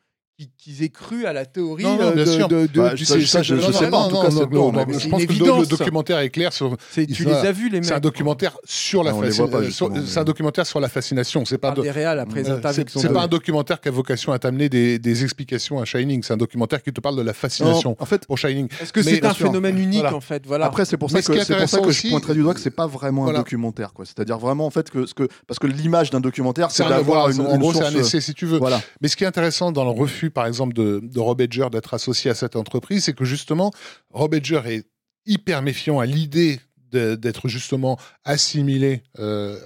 qu'ils 0.58 0.84
aient 0.84 0.90
cru 0.90 1.26
à 1.26 1.32
la 1.34 1.46
théorie 1.46 1.84
Non, 1.84 1.96
non, 1.96 2.02
euh, 2.08 2.12
bien 2.12 2.24
de, 2.26 2.30
sûr. 2.30 2.48
de- 2.50 2.68
de- 2.68 2.80
Bah, 2.80 2.94
du- 2.94 3.06
ça, 3.06 3.18
je- 3.42 3.56
de- 3.56 3.72
sais 3.72 3.90
pas, 3.90 3.98
en 3.98 4.10
tout 4.10 4.22
cas, 4.22 4.30
non, 4.30 4.48
non, 4.52 4.72
non, 4.74 4.86
mais 4.86 5.00
je 5.00 5.08
pense 5.08 5.26
que 5.26 5.32
le- 5.32 5.66
documentaire 5.66 6.20
est 6.20 6.30
clair 6.30 6.52
sur. 6.52 6.76
c'est- 6.92 7.04
il 7.04 7.16
tu 7.16 7.24
les 7.24 7.32
as 7.32 7.52
vus, 7.54 7.70
les 7.70 7.78
mecs. 7.80 7.86
C'est 7.86 7.94
un 7.94 8.00
documentaire 8.02 8.58
sur 8.66 9.04
la 9.04 9.16
on 9.16 9.22
les 9.22 9.30
voit 9.30 9.46
pas, 9.50 9.58
fascination. 9.62 9.92
C'est 10.06 10.20
un 10.20 10.24
documentaire 10.26 10.66
sur 10.66 10.80
la 10.82 10.90
fascination. 10.90 11.46
C'est 11.46 11.58
pas 11.58 11.72
de- 11.72 11.82
après 11.88 12.44
C'est 12.88 13.06
un 13.18 13.28
documentaire 13.28 13.80
qui 13.80 13.88
a 13.88 13.92
vocation 13.92 14.34
à 14.34 14.40
t'amener 14.40 14.68
des, 14.68 15.00
des 15.00 15.24
explications 15.24 15.80
à 15.80 15.86
Shining. 15.86 16.22
C'est 16.24 16.34
un 16.34 16.38
documentaire 16.38 16.82
qui 16.84 16.92
te 16.92 17.00
parle 17.00 17.16
de 17.16 17.22
la 17.22 17.34
fascination 17.34 17.92
Non, 17.92 17.96
en 18.00 18.06
fait, 18.06 18.26
pour 18.26 18.38
Shining. 18.38 18.68
Est-ce 18.82 18.92
que 18.92 19.02
c'est 19.02 19.24
un 19.26 19.34
phénomène 19.34 19.78
unique 19.78 20.04
en 20.04 20.20
fait 20.22 20.44
Voilà. 20.46 20.66
Après, 20.66 20.84
c'est 20.86 20.98
pour 20.98 21.10
ça 21.12 21.22
que 21.22 21.32
est 21.34 21.46
c'est 21.46 21.56
pour 21.58 21.70
ça 21.70 21.80
que 21.80 21.92
je 21.92 22.10
pointerais 22.10 22.34
du 22.34 22.42
doigt 22.42 22.54
que 22.54 22.60
c'est 22.60 22.70
pas 22.72 22.88
vraiment 22.88 23.28
un 23.28 23.34
documentaire, 23.34 23.94
quoi. 23.94 24.06
C'est-à-dire 24.06 24.38
vraiment 24.38 24.66
en 24.66 24.70
fait 24.70 24.90
que 24.90 25.06
parce 25.48 25.60
que 25.60 25.68
l'image 25.68 26.10
d'un 26.10 26.20
documentaire, 26.20 26.72
c'est 26.72 26.84
un- 26.84 26.90
d'avoir 26.90 27.30
une, 27.30 27.40
en 27.42 27.58
gros, 27.58 27.74
c'est 27.74 27.84
un 27.84 27.96
essai, 27.96 28.20
si 28.22 28.34
tu 28.34 28.46
veux. 28.46 28.58
Voilà. 28.58 28.82
Mais 29.02 29.08
ce 29.08 29.16
qui 29.16 29.24
est 29.24 29.28
intéressant 29.28 29.72
dans 29.72 29.84
le 29.84 29.92
refus, 29.92 30.25
par 30.30 30.46
exemple, 30.46 30.74
de, 30.74 31.20
Rob 31.20 31.42
Edger 31.42 31.68
d'être 31.72 31.94
associé 31.94 32.32
à 32.32 32.36
cette 32.36 32.56
entreprise, 32.56 33.06
c'est 33.06 33.14
que 33.14 33.26
justement, 33.26 33.72
Rob 34.12 34.34
Edger 34.34 34.62
est 34.66 34.88
hyper 35.26 35.62
méfiant 35.62 36.00
à 36.00 36.06
l'idée 36.06 36.60
d'être 36.92 37.50
justement 37.50 38.00
assimilé 38.24 39.04
euh, 39.20 39.60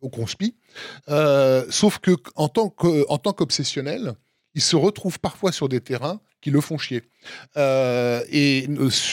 au 0.00 0.08
conspi. 0.08 0.56
Euh, 1.08 1.64
sauf 1.68 1.98
que 1.98 2.16
en 2.34 2.48
tant 2.48 2.70
qu'obsessionnel, 2.70 4.14
il 4.54 4.62
se 4.62 4.76
retrouve 4.76 5.20
parfois 5.20 5.52
sur 5.52 5.68
des 5.68 5.80
terrains 5.80 6.20
qui 6.40 6.50
le 6.50 6.60
font 6.60 6.78
chier. 6.78 7.02
Euh, 7.56 8.22
et 8.30 8.66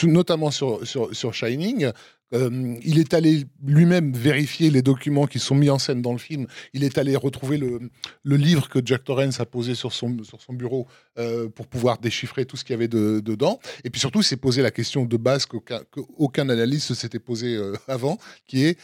notamment 0.04 0.50
sur 0.50 1.34
Shining, 1.34 1.90
euh, 2.34 2.76
il 2.82 2.98
est 2.98 3.14
allé 3.14 3.44
lui-même 3.64 4.12
vérifier 4.12 4.70
les 4.70 4.82
documents 4.82 5.26
qui 5.26 5.38
sont 5.38 5.54
mis 5.54 5.70
en 5.70 5.78
scène 5.78 6.02
dans 6.02 6.12
le 6.12 6.18
film. 6.18 6.46
Il 6.72 6.84
est 6.84 6.98
allé 6.98 7.14
retrouver 7.16 7.58
le, 7.58 7.90
livre 8.24 8.68
que 8.68 8.80
Jack 8.84 9.04
Torrance 9.04 9.40
a 9.40 9.46
posé 9.46 9.74
sur 9.74 9.92
son, 9.92 10.16
bureau 10.50 10.86
euh, 11.18 11.48
pour 11.48 11.66
pouvoir 11.66 11.98
déchiffrer 11.98 12.44
tout 12.44 12.56
ce 12.56 12.64
qu'il 12.64 12.74
y 12.74 12.76
avait 12.76 12.88
de- 12.88 13.20
dedans. 13.20 13.60
Et 13.84 13.90
puis 13.90 14.00
surtout, 14.00 14.20
il 14.20 14.24
s'est 14.24 14.36
posé 14.36 14.62
la 14.62 14.70
question 14.70 15.04
de 15.04 15.16
base 15.16 15.46
qu'aucun 15.46 15.80
qu'aucun 15.90 16.48
analyste 16.48 16.90
ne 16.90 16.94
s'était 16.94 17.18
posé 17.18 17.54
euh, 17.54 17.74
avant, 17.88 18.18
qui 18.46 18.76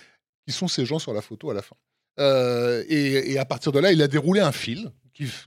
qui 0.47 0.53
sont 0.53 0.69
ces 0.69 0.87
gens 0.87 0.99
sur 0.99 1.13
la 1.13 1.21
photo 1.21 1.51
à 1.51 1.55
la 1.55 1.63
fin? 1.63 1.77
Et 2.89 3.39
à 3.39 3.45
partir 3.47 3.73
de 3.73 3.79
là, 3.79 3.93
il 3.93 4.03
a 4.03 4.09
déroulé 4.09 4.41
un 4.41 4.53
fil 4.53 4.91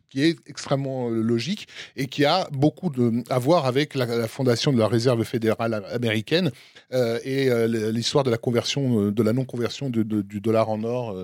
qui, 0.10 0.24
est 0.24 0.38
extrêmement 0.48 1.10
euh, 1.10 1.22
logique 1.22 1.68
et 1.96 2.08
qui 2.08 2.26
a 2.26 2.48
beaucoup 2.52 2.92
à 3.30 3.40
voir 3.40 3.66
avec 3.66 3.96
la, 3.96 4.28
fondation 4.28 4.74
de 4.74 4.80
la 4.80 4.88
réserve 4.88 5.24
fédérale 5.24 5.84
américaine 5.92 6.52
euh, 6.94 7.20
et 7.24 7.50
euh, 7.50 7.92
l'histoire 7.92 8.24
de 8.24 8.32
la 8.32 8.38
conversion, 8.38 9.12
de 9.12 9.24
la 9.24 9.34
non-conversion 9.34 9.90
du 9.90 10.42
dollar 10.42 10.70
en 10.70 10.84
or. 10.84 11.16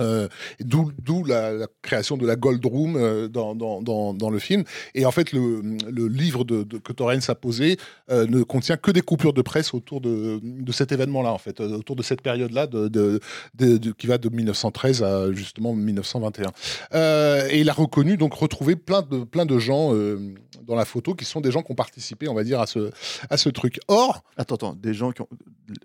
Euh, 0.00 0.28
D'où 0.60 1.24
la, 1.24 1.52
la 1.52 1.66
création 1.82 2.16
de 2.16 2.26
la 2.26 2.36
Gold 2.36 2.64
Room 2.64 2.96
euh, 2.96 3.28
dans, 3.28 3.54
dans, 3.54 3.82
dans, 3.82 4.14
dans 4.14 4.30
le 4.30 4.38
film. 4.38 4.64
Et 4.94 5.06
en 5.06 5.10
fait, 5.10 5.32
le, 5.32 5.62
le 5.90 6.08
livre 6.08 6.44
de, 6.44 6.62
de- 6.62 6.78
que 6.78 6.92
Torrens 6.92 7.28
a 7.28 7.34
posé 7.34 7.76
euh, 8.10 8.26
ne 8.26 8.42
contient 8.42 8.76
que 8.76 8.90
des 8.90 9.02
coupures 9.02 9.32
de 9.32 9.42
presse 9.42 9.74
autour 9.74 10.00
de, 10.00 10.40
de 10.42 10.72
cet 10.72 10.92
événement-là, 10.92 11.32
en 11.32 11.38
fait, 11.38 11.60
euh, 11.60 11.78
autour 11.78 11.96
de 11.96 12.02
cette 12.02 12.22
période-là, 12.22 12.66
de, 12.66 12.88
de, 12.88 13.20
de- 13.54 13.76
de- 13.78 13.92
qui 13.92 14.06
va 14.06 14.18
de 14.18 14.28
1913 14.28 15.02
à 15.02 15.32
justement 15.32 15.74
1921. 15.74 16.52
Euh, 16.94 17.48
et 17.50 17.60
il 17.60 17.70
a 17.70 17.72
reconnu, 17.72 18.16
donc 18.16 18.34
retrouvé 18.34 18.76
plein 18.76 19.02
de, 19.02 19.24
plein 19.24 19.46
de 19.46 19.58
gens 19.58 19.94
euh, 19.94 20.34
dans 20.66 20.74
la 20.74 20.84
photo 20.84 21.14
qui 21.14 21.24
sont 21.24 21.40
des 21.40 21.50
gens 21.50 21.62
qui 21.62 21.72
ont 21.72 21.76
participé, 21.76 22.28
on 22.28 22.34
va 22.34 22.44
dire, 22.44 22.60
à 22.60 22.66
ce, 22.66 22.90
à 23.30 23.36
ce 23.36 23.48
truc. 23.48 23.78
Or, 23.88 24.22
Attends, 24.36 24.56
attends, 24.56 24.74
des 24.74 24.94
gens 24.94 25.12
qui 25.12 25.22
ont. 25.22 25.28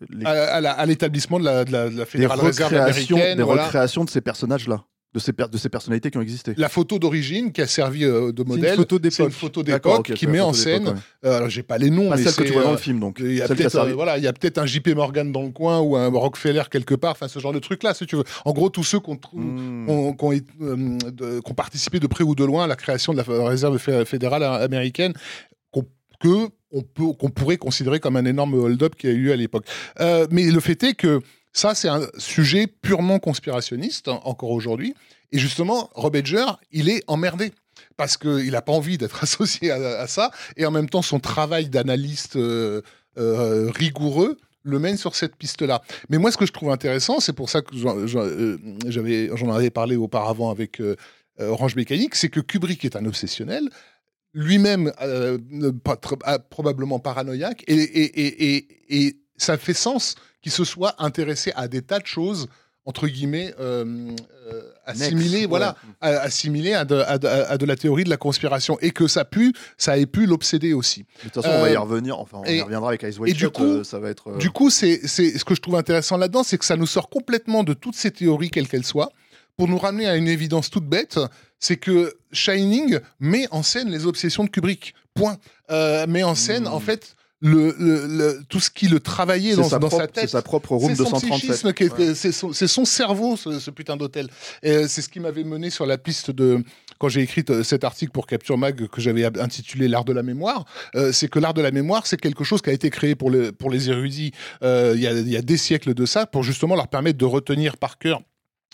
les- 0.10 0.26
à, 0.26 0.85
l'établissement 0.85 1.40
de 1.40 1.45
la, 1.45 1.64
de 1.66 1.72
la, 1.72 1.90
de 1.90 1.98
la 1.98 2.03
des 2.03 2.10
Fédérale 2.10 2.40
Réserve 2.40 2.74
recréations, 2.74 3.16
américaine, 3.18 3.38
des 3.38 3.43
voilà. 3.43 3.66
recréations 3.66 4.03
de 4.06 4.10
ces 4.10 4.22
personnages-là, 4.22 4.84
de 5.14 5.19
ces, 5.19 5.33
de 5.33 5.57
ces 5.57 5.67
personnalités 5.67 6.09
qui 6.09 6.17
ont 6.17 6.22
existé. 6.22 6.53
la 6.56 6.69
photo 6.69 6.98
d'origine 6.98 7.51
qui 7.51 7.61
a 7.61 7.67
servi 7.67 8.06
euh, 8.06 8.31
de 8.31 8.38
C'est 8.38 8.43
une 8.43 8.48
modèle. 8.48 8.75
photo 8.77 8.98
C'est 9.09 9.23
une 9.23 9.31
photo 9.31 9.61
d'époque 9.61 10.09
ok, 10.09 10.14
qui 10.14 10.25
met 10.27 10.40
en 10.40 10.53
scène. 10.53 10.88
ouais. 10.88 10.93
euh, 11.25 11.38
alors 11.38 11.49
j'ai 11.49 11.64
pas 11.64 11.77
les 11.77 11.90
noms, 11.90 12.09
Pas 12.09 12.15
mais 12.15 12.23
celle 12.23 12.33
que 12.35 12.43
tu 12.43 12.53
vois 12.53 12.64
dans 12.64 12.69
euh, 12.69 12.73
le 12.73 12.77
film, 12.77 12.99
donc. 13.01 13.17
Il 13.19 13.33
y 13.35 13.41
a 13.41 13.48
qui 13.48 13.56
peut-être 13.56 13.75
euh, 13.75 13.93
voilà, 13.93 14.17
il 14.17 14.23
y 14.23 14.27
a 14.27 14.31
peut-être 14.33 14.57
un 14.57 14.65
JP 14.65 14.88
Morgan 14.95 15.31
dans 15.33 15.43
le 15.43 15.49
coin 15.49 15.80
ou 15.81 15.98
un 15.98 16.07
Rockefeller 16.07 16.64
quelque 16.72 16.95
part, 16.95 17.11
enfin 17.11 17.27
ce 17.27 17.40
genre 17.40 17.51
de 17.51 17.59
truc 17.59 17.83
là, 17.83 17.93
si 17.93 18.06
tu 18.06 18.15
veux. 18.15 18.23
En 18.45 18.53
gros, 18.53 18.69
tous 18.69 18.83
ceux 18.85 18.99
de- 21.11 21.40
qu'on 21.41 21.53
participé 21.53 21.99
de 21.99 22.07
près 22.07 22.23
ou 22.23 22.35
de 22.35 22.45
loin 22.45 22.64
à 22.64 22.67
la 22.67 22.75
création 22.75 23.14
de 23.14 23.17
la 23.17 23.45
réserve 23.48 23.77
fé- 23.77 24.06
fédérale 24.06 24.43
américaine, 24.43 25.14
qu'on 25.72 25.83
que 26.22 26.49
on 26.72 26.83
peut, 26.83 27.11
qu'on 27.19 27.30
pourrait 27.30 27.57
considérer 27.57 27.99
comme 27.99 28.15
un 28.15 28.23
énorme 28.25 28.53
hold-up 28.53 28.95
qui 28.95 29.07
a 29.07 29.09
eu 29.09 29.23
lieu 29.23 29.31
à 29.33 29.35
l'époque. 29.35 29.65
Mais 29.99 30.49
le 30.49 30.59
fait 30.61 30.81
est 30.83 30.93
que 30.93 31.19
ça, 31.53 31.75
c'est 31.75 31.89
un 31.89 32.07
sujet 32.17 32.67
purement 32.67 33.19
conspirationniste, 33.19 34.07
hein, 34.07 34.19
encore 34.23 34.51
aujourd'hui. 34.51 34.95
Et 35.31 35.39
justement, 35.39 35.89
Rob 35.93 36.15
Edger, 36.15 36.45
il 36.71 36.89
est 36.89 37.03
emmerdé. 37.07 37.51
Parce 37.97 38.17
qu'il 38.17 38.51
n'a 38.51 38.61
pas 38.61 38.71
envie 38.71 38.97
d'être 38.97 39.23
associé 39.23 39.71
à, 39.71 40.07
ça. 40.07 40.31
Et 40.55 40.65
en 40.65 40.71
même 40.71 40.89
temps, 40.89 41.01
son 41.01 41.19
travail 41.19 41.69
d'analyste 41.69 42.35
euh, 42.35 42.81
euh, 43.17 43.69
rigoureux 43.71 44.38
le 44.63 44.77
mène 44.77 44.97
sur 44.97 45.15
cette 45.15 45.35
piste-là. 45.35 45.81
Mais 46.09 46.19
moi, 46.19 46.31
ce 46.31 46.38
que 46.38 46.45
je 46.45 46.51
trouve 46.51 46.69
intéressant, 46.69 47.19
c'est 47.19 47.33
pour 47.33 47.49
ça 47.49 47.61
que 47.61 47.75
j'en 47.75 47.97
euh, 47.97 48.57
avais 48.85 49.69
parlé 49.71 49.95
auparavant 49.95 50.51
avec 50.51 50.80
Orange 51.39 51.75
Mécanique, 51.75 52.13
c'est 52.13 52.30
que 52.30 52.39
Kubrick 52.39 52.85
est 52.85 52.95
un 52.95 53.05
obsessionnel, 53.05 53.67
lui-même 54.35 54.93
ah, 54.99 56.38
probablement 56.51 56.99
paranoïaque, 56.99 57.63
et 57.67 59.15
ça 59.35 59.57
fait 59.57 59.73
sens 59.73 60.15
qu'il 60.42 60.52
se 60.52 60.64
soit 60.64 60.95
intéressé 61.00 61.52
à 61.56 61.68
des 61.68 61.82
tas 61.82 62.00
de 62.00 62.06
choses 62.08 62.48
entre 62.86 63.08
guillemets 63.08 63.53
euh, 63.60 63.86
euh, 64.52 64.61
Next, 64.98 65.45
voilà, 65.48 65.76
ouais. 66.02 66.16
à- 66.16 66.28
de, 66.84 66.95
à, 66.95 67.18
de, 67.20 67.28
à 67.28 67.58
de 67.58 67.66
la 67.68 67.76
théorie 67.76 68.03
de 68.03 68.10
la 68.10 68.18
conspiration, 68.18 68.78
et 68.82 68.90
que 68.90 69.08
ça 69.08 69.24
ait 70.00 70.06
pu 70.08 70.26
l'obséder 70.26 70.74
aussi. 70.74 71.02
De 71.24 71.30
toute 71.30 71.36
façon, 71.44 71.50
on 71.50 71.61
va 71.61 71.70
y 71.70 71.76
Euh, 71.76 71.80
revenir. 71.80 72.18
Enfin, 72.20 72.40
on 72.44 72.45
y 72.45 72.60
reviendra 72.60 72.90
avec 72.90 73.03
Ice 73.03 73.20
White 73.20 73.36
et 73.36 73.38
du 73.38 73.50
coup- 73.50 73.64
euh, 73.64 73.84
ça 73.84 74.00
va 74.00 74.10
être. 74.10 74.36
Du 74.38 74.50
coup, 74.50 74.72
c'est 74.72 75.08
c'est- 75.08 75.38
ce 75.38 75.45
que 75.45 75.53
je 75.53 75.61
trouve 75.61 75.76
intéressant 75.76 76.18
là-dedans, 76.18 76.42
c'est 76.44 76.58
que 76.58 76.66
ça 76.66 76.76
nous 76.76 76.88
sort 76.88 77.10
complètement 77.10 77.64
de 77.64 77.74
toutes 77.74 77.95
ces 77.95 78.10
théories, 78.10 78.50
quelles 78.50 78.68
qu'elles 78.68 78.84
soient, 78.86 79.11
pour 79.58 79.68
nous 79.68 79.78
ramener 79.78 80.08
à 80.08 80.16
une 80.16 80.28
évidence 80.28 80.72
toute 80.72 80.86
bête, 80.88 81.20
c'est 81.60 81.78
que 81.78 82.16
Shining 82.32 82.98
met 83.20 83.48
en 83.52 83.61
scène 83.61 83.90
les 83.92 84.08
obsessions 84.08 84.44
de 84.44 84.50
Kubrick. 84.50 84.95
Point. 85.14 85.38
Met 86.08 86.24
en 86.24 86.34
scène, 86.36 86.68
en 86.68 86.80
fait, 86.80 87.16
le, 87.42 87.76
le- 87.80 88.06
le- 88.08 88.40
tout 88.50 88.60
ce 88.60 88.70
qui 88.70 88.88
le 88.88 89.00
travaillait 89.00 89.56
dans, 89.56 89.64
sa 89.64 89.80
dans 89.80 89.88
propre- 89.88 90.02
sa 90.03 90.08
tête. 90.08 90.24
C'est 90.26 90.32
sa 90.38 90.42
propre 90.42 90.76
room 90.76 90.90
C'est 90.92 90.95
son 90.98 91.03
237. 91.03 91.40
psychisme, 91.40 91.74
qui 91.74 91.84
est- 91.86 91.92
Ouais. 91.98 92.14
c'est 92.53 92.68
son, 92.68 92.86
cerveau, 92.86 93.36
ce, 93.36 93.60
ce 93.60 93.72
putain 93.72 93.98
d'hôtel. 93.98 94.28
C'est 94.64 94.88
ce 95.02 95.10
qui 95.10 95.20
m'avait 95.20 95.44
mené 95.44 95.70
sur 95.70 95.86
la 95.86 95.98
piste 95.98 96.30
de 96.32 96.64
quand 97.00 97.10
j'ai 97.10 97.22
écrit 97.22 97.44
euh, 97.50 97.64
cet 97.64 97.84
article 97.84 98.11
pour 98.11 98.28
Capture 98.28 98.60
Mag 98.60 98.88
que 98.88 99.02
j'avais 99.02 99.26
intitulé 99.40 99.88
l'art 99.88 100.06
de 100.06 100.14
la 100.14 100.22
mémoire. 100.22 100.66
euh, 100.95 101.11
c'est 101.11 101.28
que 101.30 101.40
l'art 101.40 101.56
de 101.56 101.61
la 101.61 101.72
mémoire, 101.72 102.06
c'est 102.06 102.18
quelque 102.18 102.44
chose 102.44 102.61
qui 102.61 102.70
a 102.70 102.74
été 102.74 102.92
créé 102.92 103.16
pour, 103.16 103.32
le, 103.32 103.52
pour 103.52 103.72
les 103.72 103.90
érudits 103.90 104.32
euh, 104.61 104.94
il 104.95 105.02
y, 105.02 105.08
a, 105.08 105.11
il 105.14 105.28
y 105.30 105.36
a 105.38 105.42
des 105.42 105.58
siècles 105.58 105.95
de 105.95 106.06
ça, 106.06 106.28
pour 106.28 106.44
justement 106.44 106.76
leur 106.76 106.88
permettre 106.90 107.18
de 107.18 107.26
retenir 107.26 107.78
par 107.78 107.98
cœur 107.98 108.22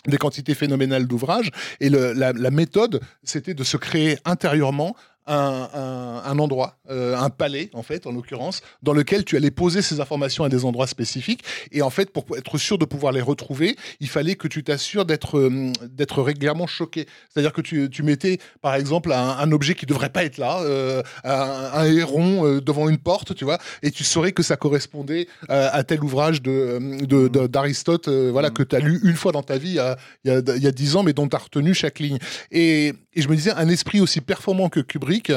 des 0.06 0.16
quantités 0.16 0.54
phénoménales 0.54 1.06
d'ouvrages. 1.06 1.50
Et 1.80 1.88
le- 1.90 2.12
la, 2.12 2.32
la 2.32 2.50
méthode, 2.50 3.00
c'était 3.24 3.52
de 3.54 3.64
se 3.64 3.76
créer 3.76 4.16
intérieurement 4.24 4.94
un, 5.28 5.68
un- 5.74 6.22
un 6.24 6.38
endroit, 6.38 6.78
euh, 6.90 7.16
un 7.16 7.30
palais 7.30 7.70
en 7.74 7.82
fait, 7.82 8.06
en 8.06 8.12
l'occurrence, 8.12 8.60
dans 8.82 8.92
lequel 8.92 9.24
tu 9.24 9.36
allais 9.36 9.50
poser 9.50 9.82
ces 9.82 10.00
informations 10.00 10.44
à 10.44 10.48
des 10.48 10.64
endroits 10.64 10.86
spécifiques. 10.86 11.42
Et 11.72 11.82
en 11.82 11.90
fait, 11.90 12.10
pour 12.10 12.24
être 12.36 12.58
sûr 12.58 12.78
de 12.78 12.84
pouvoir 12.84 13.12
les 13.12 13.20
retrouver, 13.20 13.76
il 14.00 14.08
fallait 14.08 14.34
que 14.36 14.48
tu 14.48 14.64
t'assures 14.64 15.04
d'être 15.04 15.38
euh, 15.38 15.72
d'être 15.82 16.22
régulièrement 16.22 16.66
choqué. 16.66 17.06
C'est-à-dire 17.32 17.52
que 17.52 17.60
tu, 17.60 17.88
tu 17.90 18.02
mettais, 18.02 18.38
par 18.62 18.74
exemple, 18.74 19.12
un, 19.12 19.30
un 19.38 19.52
objet 19.52 19.74
qui 19.74 19.86
devrait 19.86 20.10
pas 20.10 20.24
être 20.24 20.38
là, 20.38 20.60
euh, 20.62 21.02
un, 21.24 21.70
un 21.74 21.84
héron 21.84 22.46
euh, 22.46 22.60
devant 22.60 22.88
une 22.88 22.98
porte, 22.98 23.34
tu 23.34 23.44
vois, 23.44 23.58
et 23.82 23.90
tu 23.90 24.04
saurais 24.04 24.32
que 24.32 24.42
ça 24.42 24.56
correspondait 24.56 25.28
à, 25.48 25.68
à 25.68 25.84
tel 25.84 26.02
ouvrage 26.02 26.42
de 26.42 26.78
de- 27.04 27.28
de- 27.28 27.46
d'Aristote, 27.46 28.08
euh, 28.08 28.30
voilà, 28.32 28.48
Mm. 28.50 28.52
que 28.54 28.62
tu 28.62 28.76
as 28.76 28.78
lu 28.80 29.00
une 29.04 29.14
fois 29.16 29.32
dans 29.32 29.42
ta 29.42 29.58
vie, 29.58 29.78
il 30.24 30.30
y 30.30 30.66
a, 30.66 30.72
10 30.72 30.96
ans, 30.96 31.02
mais 31.02 31.12
dont 31.12 31.28
tu 31.28 31.36
as 31.36 31.38
retenu 31.38 31.74
chaque 31.74 31.98
ligne. 31.98 32.18
Et, 32.50 32.92
et 33.18 33.22
je 33.22 33.28
me 33.28 33.34
disais, 33.34 33.50
un 33.50 33.68
esprit 33.68 34.00
aussi 34.00 34.20
performant 34.20 34.68
que 34.68 34.78
Kubrick, 34.78 35.32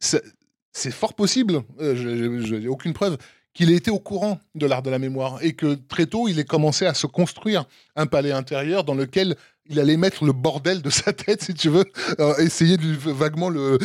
c'est 0.00 0.90
fort 0.90 1.14
possible, 1.14 1.62
euh, 1.80 1.94
je- 1.94 2.56
n'ai 2.56 2.66
aucune 2.66 2.92
preuve, 2.92 3.16
qu'il 3.54 3.70
ait 3.70 3.76
été 3.76 3.92
au 3.92 4.00
courant 4.00 4.40
de 4.56 4.66
l'art 4.66 4.82
de 4.82 4.90
la 4.90 4.98
mémoire 4.98 5.38
et 5.40 5.52
que 5.52 5.74
très 5.74 6.06
tôt, 6.06 6.26
il 6.26 6.40
ait 6.40 6.44
commencé 6.44 6.86
à 6.86 6.92
se 6.94 7.06
construire 7.06 7.66
un 7.94 8.06
palais 8.06 8.32
intérieur 8.32 8.82
dans 8.82 8.96
lequel 8.96 9.36
il 9.66 9.78
allait 9.78 9.96
mettre 9.96 10.24
le 10.24 10.32
bordel 10.32 10.82
de 10.82 10.90
sa 10.90 11.12
tête, 11.12 11.44
si 11.44 11.54
tu 11.54 11.68
veux, 11.68 11.84
euh, 12.18 12.36
essayer 12.38 12.76
de 12.76 12.92
vaguement 13.12 13.48
le, 13.48 13.78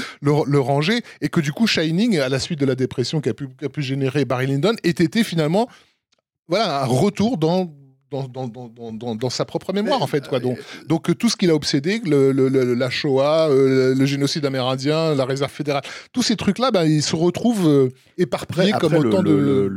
ranger, 0.59 1.03
et 1.21 1.29
que 1.29 1.39
du 1.39 1.53
coup, 1.53 1.67
Shining, 1.67 2.17
à 2.17 2.29
la 2.29 2.39
suite 2.39 2.59
de 2.59 2.65
la 2.65 2.73
dépression 2.73 3.21
qu'a 3.21 3.35
pu, 3.35 3.47
pu 3.47 3.81
générer 3.83 4.25
Barry 4.25 4.47
Lyndon, 4.47 4.73
ait 4.83 4.89
été 4.89 5.23
finalement 5.23 5.69
voilà, 6.47 6.81
un 6.81 6.85
retour 6.85 7.37
dans, 7.37 7.71
dans, 8.11 8.27
dans, 8.27 8.47
dans, 8.47 8.67
dans- 8.69 8.91
dans- 8.93 9.15
dans 9.15 9.29
sa 9.29 9.45
propre 9.45 9.71
mémoire, 9.73 10.01
en 10.01 10.07
fait. 10.07 10.27
Quoi. 10.27 10.39
Donc, 10.39 10.57
donc 10.87 11.09
euh, 11.09 11.15
tout 11.15 11.29
ce 11.29 11.35
qu'il 11.35 11.49
a 11.51 11.55
obsédé, 11.55 12.01
le, 12.05 12.31
le- 12.31 12.49
le- 12.49 12.73
la 12.73 12.89
Shoah, 12.89 13.49
euh, 13.49 13.93
le 13.95 14.05
génocide 14.05 14.45
amérindien, 14.45 15.13
la 15.15 15.25
réserve 15.25 15.51
fédérale, 15.51 15.83
tous 16.11 16.23
ces 16.23 16.35
trucs-là, 16.35 16.71
ben, 16.71 16.83
ils 16.85 17.03
se 17.03 17.15
retrouvent 17.15 17.67
euh, 17.67 17.89
éparpillés 18.17 18.73
Après, 18.73 18.79
comme 18.89 18.95
autant 19.05 19.21
de... 19.23 19.69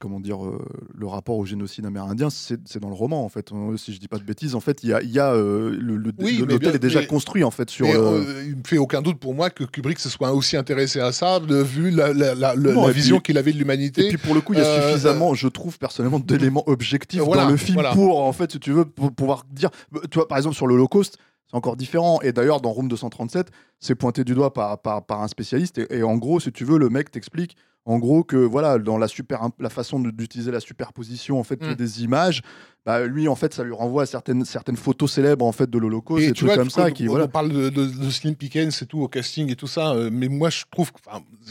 comment 0.00 0.20
dire, 0.20 0.44
euh, 0.44 0.58
le 0.96 1.06
rapport 1.06 1.36
au 1.36 1.44
génocide 1.46 1.86
amérindien, 1.86 2.28
c'est 2.30 2.78
dans 2.80 2.88
le 2.88 2.94
roman 2.94 3.24
en 3.24 3.28
fait. 3.28 3.50
Euh, 3.52 3.76
Si 3.76 3.92
je 3.92 4.00
dis 4.00 4.08
pas 4.08 4.18
de 4.18 4.24
bêtises, 4.24 4.54
en 4.54 4.60
fait, 4.60 4.82
il 4.82 4.90
y 4.90 4.92
a, 4.92 5.02
y 5.02 5.18
a, 5.18 5.32
euh, 5.32 5.70
le- 5.78 6.12
Oui, 6.18 6.44
l'hôtel 6.46 6.74
est 6.74 6.78
déjà 6.78 7.00
mais- 7.00 7.06
construit 7.06 7.44
en 7.44 7.50
fait 7.50 7.70
sur. 7.70 7.86
Euh, 7.86 8.22
euh, 8.26 8.44
il 8.46 8.56
me 8.56 8.62
fait 8.66 8.78
aucun 8.78 9.02
doute 9.02 9.18
pour 9.18 9.34
moi 9.34 9.50
que 9.50 9.64
Kubrick 9.64 9.98
se 9.98 10.08
soit 10.08 10.32
aussi 10.32 10.56
intéressé 10.56 11.00
à 11.00 11.12
ça, 11.12 11.40
vu 11.40 11.90
la, 11.90 12.12
la- 12.12 12.34
la- 12.34 12.56
Non, 12.56 12.84
la 12.84 12.90
et 12.90 12.94
vision 12.94 13.20
qu'il 13.20 13.38
avait 13.38 13.52
de 13.52 13.56
Et 13.56 13.60
l'humanité. 13.60 14.08
puis 14.08 14.18
pour 14.18 14.34
le 14.34 14.40
coup, 14.40 14.52
il 14.54 14.58
y 14.58 14.62
a 14.62 14.66
Euh, 14.66 14.88
suffisamment, 14.90 15.34
je 15.34 15.48
trouve 15.48 15.78
personnellement, 15.78 16.18
d'éléments 16.18 16.64
objectifs 16.68 17.15
Voilà, 17.24 17.44
dans 17.44 17.50
le 17.50 17.56
film 17.56 17.74
voilà. 17.74 17.92
pour, 17.92 18.20
en 18.20 18.32
fait, 18.32 18.52
si 18.52 18.60
tu 18.60 18.72
veux, 18.72 18.84
pour 18.84 19.12
pouvoir 19.12 19.44
dire. 19.50 19.70
Tu 20.10 20.18
vois, 20.18 20.28
par 20.28 20.38
exemple, 20.38 20.56
sur 20.56 20.66
l'Holocauste, 20.66 21.18
c'est 21.48 21.56
encore 21.56 21.76
différent. 21.76 22.20
Et 22.22 22.32
d'ailleurs, 22.32 22.60
dans 22.60 22.70
Room 22.70 22.88
237, 22.88 23.50
c'est 23.78 23.94
pointé 23.94 24.24
du 24.24 24.34
doigt 24.34 24.52
par, 24.52 24.80
par, 24.80 25.04
par 25.04 25.22
un 25.22 25.28
spécialiste. 25.28 25.78
Et, 25.78 25.98
et 25.98 26.02
en 26.02 26.16
gros, 26.16 26.40
si 26.40 26.52
tu 26.52 26.64
veux, 26.64 26.78
le 26.78 26.88
mec 26.88 27.10
t'explique. 27.10 27.56
En 27.86 27.98
gros, 27.98 28.24
que 28.24 28.36
voilà, 28.36 28.78
dans 28.78 28.98
la, 28.98 29.08
super, 29.08 29.48
la 29.60 29.70
façon 29.70 30.00
d'utiliser 30.00 30.50
la 30.50 30.60
superposition 30.60 31.38
en 31.38 31.44
fait 31.44 31.62
Mm. 31.62 31.74
des 31.74 32.02
images, 32.02 32.42
bah, 32.84 33.04
lui 33.06 33.26
en 33.28 33.34
fait, 33.36 33.54
ça 33.54 33.64
lui 33.64 33.72
renvoie 33.72 34.02
à 34.02 34.06
certaines, 34.06 34.44
certaines 34.44 34.76
photos 34.76 35.10
célèbres 35.12 35.44
en 35.44 35.52
fait 35.52 35.68
de 35.70 35.78
l'Holocauste, 35.78 36.24
Et 36.24 36.32
trucs 36.32 36.48
vois, 36.48 36.56
comme 36.56 36.70
ça. 36.70 36.86
on, 36.86 36.90
Qui, 36.90 37.04
on 37.08 37.12
voilà. 37.12 37.28
parle 37.28 37.50
de, 37.50 37.68
de, 37.68 37.86
de 37.86 38.10
Slim 38.10 38.34
Pickens 38.36 38.70
et 38.82 38.86
tout 38.86 39.00
au 39.00 39.08
casting 39.08 39.50
et 39.50 39.56
tout 39.56 39.66
ça, 39.66 39.92
euh, 39.92 40.10
mais 40.12 40.28
moi 40.28 40.50
je 40.50 40.64
trouve, 40.70 40.92
que, 40.92 40.98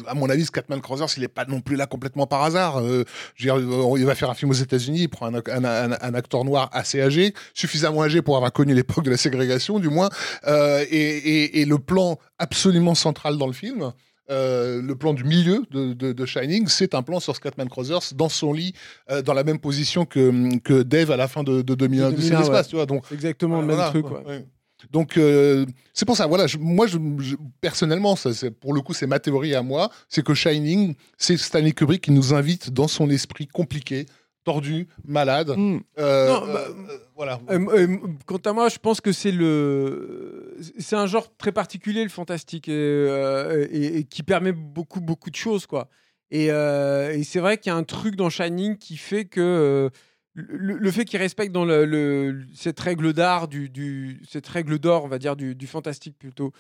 à 0.08 0.14
mon 0.14 0.30
avis, 0.30 0.46
Scatman 0.46 0.82
Crothers, 0.82 1.08
il 1.18 1.24
est 1.24 1.28
pas 1.30 1.46
non 1.46 1.62
plus 1.62 1.76
là 1.78 1.88
complètement 1.88 2.28
par 2.28 2.44
hasard. 2.44 2.80
Euh, 2.80 3.04
je 3.36 3.50
veux 3.50 3.60
dire, 3.62 3.98
il 3.98 4.06
va 4.06 4.16
faire 4.16 4.30
un 4.30 4.34
film 4.36 4.52
aux 4.52 4.56
États-Unis, 4.56 5.02
il 5.04 5.10
prend 5.10 5.28
un, 5.34 5.36
un- 5.36 5.64
un- 5.92 5.98
un 6.02 6.14
acteur 6.14 6.44
noir 6.46 6.70
assez 6.74 7.02
âgé, 7.02 7.34
suffisamment 7.54 8.04
âgé 8.04 8.22
pour 8.22 8.36
avoir 8.38 8.52
connu 8.54 8.74
l'époque 8.74 9.04
de 9.06 9.12
la 9.12 9.18
ségrégation, 9.18 9.80
du 9.80 9.90
moins, 9.90 10.10
euh, 10.48 10.84
et, 10.90 10.98
et- 10.98 11.62
et 11.62 11.66
le 11.66 11.80
plan 11.80 12.18
absolument 12.40 12.96
central 12.96 13.38
dans 13.38 13.48
le 13.48 13.54
film. 13.54 13.92
Euh, 14.30 14.82
le 14.82 14.96
plan 14.96 15.14
du 15.14 15.24
milieu 15.24 15.64
de, 15.72 15.94
de- 15.94 16.14
de 16.14 16.26
Shining, 16.26 16.68
c'est 16.68 16.96
un 16.96 17.02
plan 17.04 17.20
sur 17.20 17.36
Scatman 17.36 17.70
Crothers 17.70 18.14
dans 18.16 18.30
son 18.30 18.54
lit, 18.54 18.74
euh, 19.12 19.22
dans 19.22 19.34
la 19.34 19.44
même 19.44 19.60
position 19.60 20.06
que, 20.06 20.58
que 20.60 20.82
Dave 20.84 21.12
à 21.12 21.18
la 21.18 21.28
fin 21.28 21.44
de, 21.44 21.62
de 21.62 21.76
2001, 21.76 22.12
de 22.12 22.16
2001, 22.18 22.40
l'espace, 22.40 22.66
ouais. 22.66 22.70
tu 22.70 22.76
vois. 22.76 22.86
Donc, 22.86 23.04
Exactement 23.12 23.62
le 23.62 23.68
même 23.68 23.76
voilà, 23.76 23.92
truc. 23.92 24.06
quoi, 24.06 24.22
ouais. 24.22 24.28
ouais. 24.28 24.46
Donc 24.92 25.18
euh, 25.18 25.66
c'est 25.94 26.06
pour 26.06 26.18
ça, 26.18 26.28
voilà, 26.28 26.46
je- 26.48 26.58
moi 26.60 26.86
je, 26.86 26.98
je- 27.20 27.36
personnellement, 27.62 28.16
ça, 28.16 28.30
pour 28.60 28.74
le 28.74 28.82
coup 28.82 28.94
c'est 28.94 29.08
ma 29.08 29.20
théorie 29.20 29.56
à 29.56 29.64
moi, 29.64 29.90
c'est 30.10 30.24
que 30.24 30.34
Shining, 30.34 30.96
c'est 31.18 31.38
Stanley 31.38 31.72
Kubrick 31.72 32.02
qui 32.04 32.12
nous 32.12 32.34
invite 32.34 32.72
dans 32.72 32.88
son 32.88 33.10
esprit 33.10 33.48
compliqué, 33.48 34.06
tordu, 34.46 34.88
malade. 35.04 35.50
Mm. 35.58 35.80
euh, 36.00 36.28
Non, 36.28 36.40
bah, 36.46 36.66
euh, 36.70 36.74
euh, 36.92 36.98
voilà. 37.16 37.42
Euh, 37.50 37.60
euh, 37.78 37.98
quant 38.26 38.38
à 38.46 38.54
moi, 38.54 38.70
je 38.70 38.78
pense 38.80 39.02
que 39.02 39.12
c'est 39.12 39.32
le, 39.34 40.56
c'est 40.80 40.96
un 40.96 41.08
genre 41.08 41.36
très 41.36 41.52
particulier 41.52 42.04
le 42.04 42.10
fantastique 42.10 42.70
et, 42.70 42.72
euh, 42.74 43.68
et- 43.70 43.98
et 43.98 44.04
qui 44.06 44.24
permet 44.24 44.54
beaucoup 44.54 45.02
beaucoup 45.02 45.30
de 45.30 45.36
choses 45.36 45.66
quoi. 45.66 45.90
Et, 46.32 46.48
euh, 46.52 47.12
et 47.14 47.24
c'est 47.24 47.40
vrai 47.40 47.58
qu'il 47.58 47.70
y 47.70 47.74
a 47.74 47.76
un 47.76 47.84
truc 47.84 48.16
dans 48.16 48.30
Shining 48.30 48.78
qui 48.78 48.98
fait 48.98 49.26
que 49.26 49.42
euh, 49.42 49.90
le, 50.34 50.78
le 50.78 50.92
fait 50.92 51.06
qu'il 51.06 51.20
respecte 51.20 51.52
dans 51.52 51.66
le, 51.66 51.86
le- 51.86 52.46
cette 52.56 52.80
règle 52.80 53.14
d'art, 53.14 53.48
du, 53.48 53.70
du- 53.70 54.22
cette 54.28 54.48
règle 54.48 54.80
d'or, 54.80 55.04
on 55.06 55.08
va 55.08 55.20
dire, 55.20 55.36
du, 55.36 55.56
du 55.56 55.68
fantastique 55.68 56.18
plutôt, 56.18 56.52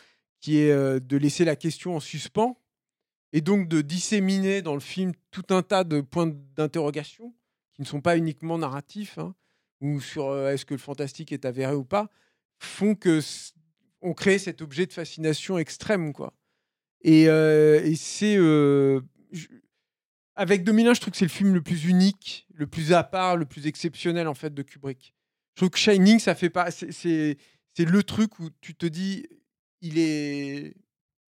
qui 0.41 0.59
est 0.59 0.71
euh, 0.71 0.99
de 0.99 1.17
laisser 1.17 1.45
la 1.45 1.55
question 1.55 1.95
en 1.95 1.99
suspens 1.99 2.57
et 3.33 3.41
donc 3.41 3.67
de 3.67 3.81
disséminer 3.81 4.61
dans 4.61 4.75
le 4.75 4.79
film 4.79 5.11
tout 5.31 5.43
un 5.49 5.61
tas 5.61 5.83
de 5.83 5.99
points 6.01 6.31
d'interrogation 6.55 7.33
qui 7.75 7.81
ne 7.81 7.87
sont 7.87 8.01
pas 8.01 8.17
uniquement 8.17 8.57
narratifs 8.57 9.17
hein, 9.17 9.35
ou 9.81 9.99
sur 9.99 10.29
euh, 10.29 10.51
est-ce 10.51 10.65
que 10.65 10.73
le 10.73 10.79
fantastique 10.79 11.31
est 11.31 11.45
avéré 11.45 11.75
ou 11.75 11.83
pas, 11.83 12.09
font 12.57 12.95
que 12.95 13.19
on 14.01 14.13
crée 14.13 14.39
cet 14.39 14.61
objet 14.61 14.85
de 14.85 14.93
fascination 14.93 15.57
extrême, 15.57 16.13
quoi. 16.13 16.33
Et, 17.01 17.27
euh, 17.27 17.93
c'est 17.95 18.37
euh, 18.37 19.01
avec 20.35 20.63
2001, 20.63 20.93
je 20.93 21.01
trouve 21.01 21.11
que 21.11 21.17
c'est 21.17 21.25
le 21.25 21.29
film 21.29 21.53
le 21.53 21.61
plus 21.61 21.85
unique, 21.85 22.47
le 22.53 22.67
plus 22.67 22.93
à 22.93 23.03
part, 23.03 23.35
le 23.35 23.45
plus 23.45 23.67
exceptionnel 23.67 24.27
en 24.27 24.33
fait 24.33 24.53
de 24.53 24.61
Kubrick. 24.61 25.13
Je 25.53 25.59
trouve 25.61 25.69
que 25.69 25.77
Shining, 25.77 26.19
ça 26.19 26.35
fait 26.35 26.49
pas, 26.49 26.71
c'est 26.71 27.37
le 27.77 28.03
truc 28.03 28.39
où 28.39 28.49
tu 28.61 28.75
te 28.75 28.85
dis, 28.85 29.27
il 29.81 29.97
est, 29.97 30.75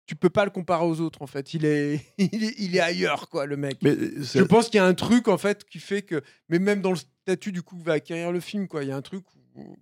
tu 0.07 0.17
peux 0.17 0.31
pas 0.31 0.45
le 0.45 0.51
comparer 0.51 0.85
aux 0.85 1.01
autres 1.01 1.23
en 1.23 1.27
fait. 1.27 1.55
Il 1.55 1.65
est, 1.65 2.01
il 2.19 2.45
est, 2.45 2.55
il 2.59 2.77
est 2.77 2.81
ailleurs 2.81 3.29
quoi, 3.29 3.47
le 3.47 3.57
mec. 3.57 3.79
Mais 3.83 3.97
Je 4.21 4.43
pense 4.43 4.67
qu'il 4.67 4.77
y 4.77 4.81
a 4.81 4.87
un 4.87 4.95
truc 4.95 5.29
en 5.29 5.39
fait 5.39 5.65
qui 5.65 5.79
fait 5.79 6.03
que, 6.03 6.23
mais 6.49 6.59
même 6.59 6.81
dans 6.83 6.91
le 6.91 6.97
statut 6.97 7.53
du 7.53 7.63
coup 7.63 7.79
va 7.79 7.95
acquérir 7.95 8.33
le 8.33 8.41
film 8.41 8.69
quoi. 8.69 8.83
Il 8.83 8.89
y 8.89 8.93
a 8.93 8.97
un 8.97 9.03
truc 9.03 9.25
où 9.55 9.77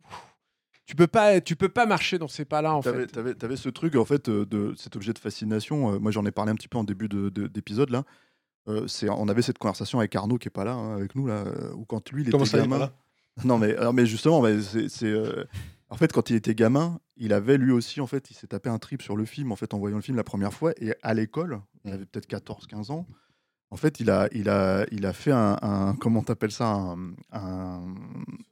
tu 0.87 0.97
peux 0.97 1.07
pas, 1.07 1.41
tu 1.41 1.57
peux 1.57 1.69
pas 1.69 1.87
marcher 1.87 2.19
dans 2.19 2.29
ces 2.29 2.45
pas-là 2.45 2.75
en 2.75 2.83
fait. 2.83 3.07
t'avais- 3.07 3.35
t'avais 3.35 3.57
ce 3.57 3.69
truc 3.69 3.97
en 3.97 4.05
fait 4.05 4.29
euh, 4.29 4.45
de 4.47 4.75
cet 4.77 4.97
objet 4.97 5.13
de 5.13 5.19
fascination. 5.19 5.95
euh, 5.95 5.99
moi, 5.99 6.11
j'en 6.11 6.25
ai 6.27 6.31
parlé 6.33 6.53
un 6.53 6.55
petit 6.57 6.69
peu 6.69 6.79
en 6.79 6.85
début 6.85 7.09
de- 7.09 7.29
de- 7.29 7.47
d'épisode 7.47 7.91
là. 7.91 8.05
Euh, 8.69 8.87
c'est, 8.87 9.09
on 9.09 9.27
avait 9.29 9.43
cette 9.43 9.59
conversation 9.59 9.99
avec 9.99 10.15
Arnaud 10.15 10.39
qui 10.39 10.47
est 10.49 10.51
pas 10.51 10.65
là 10.65 10.73
hein, 10.75 10.95
avec 10.95 11.17
nous 11.17 11.27
là, 11.27 11.45
où 11.75 11.85
quand 11.85 12.11
lui 12.13 12.23
il 12.23 12.31
Comment 12.31 12.45
était 12.45 12.53
ça, 12.53 12.59
il 12.59 12.61
est 12.61 12.69
gamin. 12.69 12.93
non 13.45 13.59
mais, 13.59 13.77
alors, 13.77 13.93
mais 13.95 14.07
justement, 14.07 14.43
mais 14.43 14.61
c'est, 14.61 14.89
c'est, 14.89 15.07
euh, 15.07 15.45
en 15.91 15.97
fait 15.97 16.13
quand 16.13 16.31
il 16.31 16.37
était 16.37 16.55
gamin, 16.55 16.99
il 17.17 17.33
avait 17.33 17.59
lui 17.59 17.73
aussi 17.73 18.01
en 18.01 18.07
fait, 18.07 18.31
il 18.31 18.35
s'est 18.35 18.47
tapé 18.49 18.69
un 18.71 18.79
trip 18.79 19.03
sur 19.03 19.17
le 19.17 19.25
film 19.25 19.53
en 19.53 19.57
fait 19.57 19.75
en 19.75 19.79
voyant 19.79 19.97
le 19.97 20.03
film 20.03 20.17
la 20.17 20.25
première 20.25 20.53
fois 20.53 20.73
et 20.81 20.95
à 21.03 21.15
l'école, 21.15 21.61
il 21.85 21.93
avait 21.93 22.07
peut-être 22.07 22.29
14-15 22.29 22.91
ans. 22.93 23.07
En 23.71 23.77
fait, 23.77 24.01
il 24.01 24.11
a, 24.11 24.29
il 24.33 24.51
a, 24.51 24.85
il 24.93 25.07
a 25.07 25.15
fait 25.15 25.33
un, 25.33 25.57
un- 25.63 25.95
comment 25.99 26.23
t'appelles 26.23 26.53
ça, 26.53 26.67
un, 26.67 27.15
un- 27.33 27.95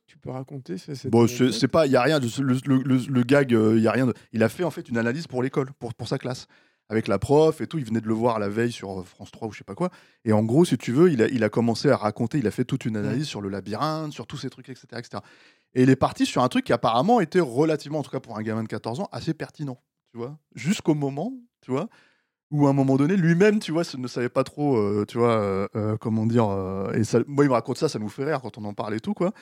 Tu 0.06 0.16
peux 0.16 0.30
raconter 0.30 0.78
Bon, 1.10 1.26
c'est 1.26 1.52
c'est 1.52 1.68
pas, 1.68 1.84
il 1.86 1.92
y 1.92 1.96
a 1.96 2.00
rien, 2.00 2.20
de- 2.20 2.42
le, 2.42 2.56
le- 2.64 2.82
le- 2.82 3.06
le 3.06 3.22
gag, 3.22 3.52
euh, 3.52 3.76
il 3.76 3.82
y 3.82 3.86
a 3.86 3.92
rien. 3.92 4.06
de- 4.06 4.14
il 4.32 4.42
a 4.42 4.48
fait 4.48 4.64
en 4.64 4.70
fait 4.70 4.88
une 4.88 4.96
analyse 4.96 5.26
pour 5.26 5.42
l'école, 5.42 5.72
pour, 5.78 5.92
pour 5.92 6.08
sa 6.08 6.16
classe, 6.16 6.46
avec 6.90 7.08
la 7.08 7.18
prof 7.18 7.60
et 7.60 7.66
tout. 7.66 7.78
Il 7.78 7.84
venait 7.84 8.00
de 8.02 8.08
le 8.08 8.14
voir 8.14 8.38
la 8.38 8.48
veille 8.48 8.72
sur 8.72 9.00
euh, 9.00 9.02
France 9.02 9.30
3 9.30 9.48
ou 9.48 9.52
je 9.52 9.58
sais 9.58 9.64
pas 9.64 9.74
quoi. 9.74 9.90
Et 10.24 10.32
en 10.32 10.42
gros, 10.42 10.66
si 10.66 10.76
tu 10.76 10.92
veux, 10.92 11.10
il 11.10 11.22
a, 11.22 11.28
il 11.28 11.42
a 11.42 11.48
commencé 11.48 11.88
à 11.88 11.96
raconter, 11.96 12.38
il 12.38 12.46
a 12.46 12.50
fait 12.50 12.64
toute 12.64 12.84
une 12.84 12.96
analyse 12.96 13.26
sur 13.26 13.40
le 13.40 13.48
labyrinthe, 13.48 14.12
sur 14.12 14.26
tous 14.26 14.36
ces 14.36 14.50
trucs, 14.50 14.68
etc., 14.68 14.86
etc. 14.98 15.22
Et 15.74 15.84
il 15.84 15.90
est 15.90 15.96
parti 15.96 16.26
sur 16.26 16.42
un 16.42 16.48
truc 16.48 16.66
qui 16.66 16.72
apparemment 16.72 17.20
était 17.20 17.40
relativement, 17.40 18.00
en 18.00 18.02
tout 18.02 18.10
cas 18.10 18.20
pour 18.20 18.36
un 18.36 18.42
gamin 18.42 18.64
de 18.64 18.68
14 18.68 19.00
ans, 19.00 19.08
assez 19.12 19.32
pertinent, 19.32 19.80
tu 20.10 20.18
vois, 20.18 20.36
jusqu'au 20.54 20.94
moment, 20.94 21.32
tu 21.62 21.70
vois, 21.70 21.88
où 22.50 22.66
à 22.66 22.70
un 22.70 22.72
moment 22.72 22.96
donné, 22.96 23.16
lui-même, 23.16 23.60
tu 23.60 23.70
vois, 23.70 23.84
ne 23.96 24.08
savait 24.08 24.28
pas 24.28 24.42
trop, 24.42 24.76
euh, 24.76 25.04
tu 25.06 25.18
vois, 25.18 25.38
euh, 25.38 25.68
euh, 25.76 25.96
comment 25.96 26.26
dire. 26.26 26.44
et 26.94 27.04
ça, 27.04 27.20
moi, 27.28 27.44
il 27.44 27.48
me 27.48 27.54
raconte 27.54 27.78
ça, 27.78 27.88
ça 27.88 28.00
nous 28.00 28.08
fait 28.08 28.24
rire 28.24 28.40
quand 28.42 28.58
on 28.58 28.64
en 28.64 28.74
parle 28.74 28.94
et 28.94 29.00
tout, 29.00 29.14
quoi 29.14 29.32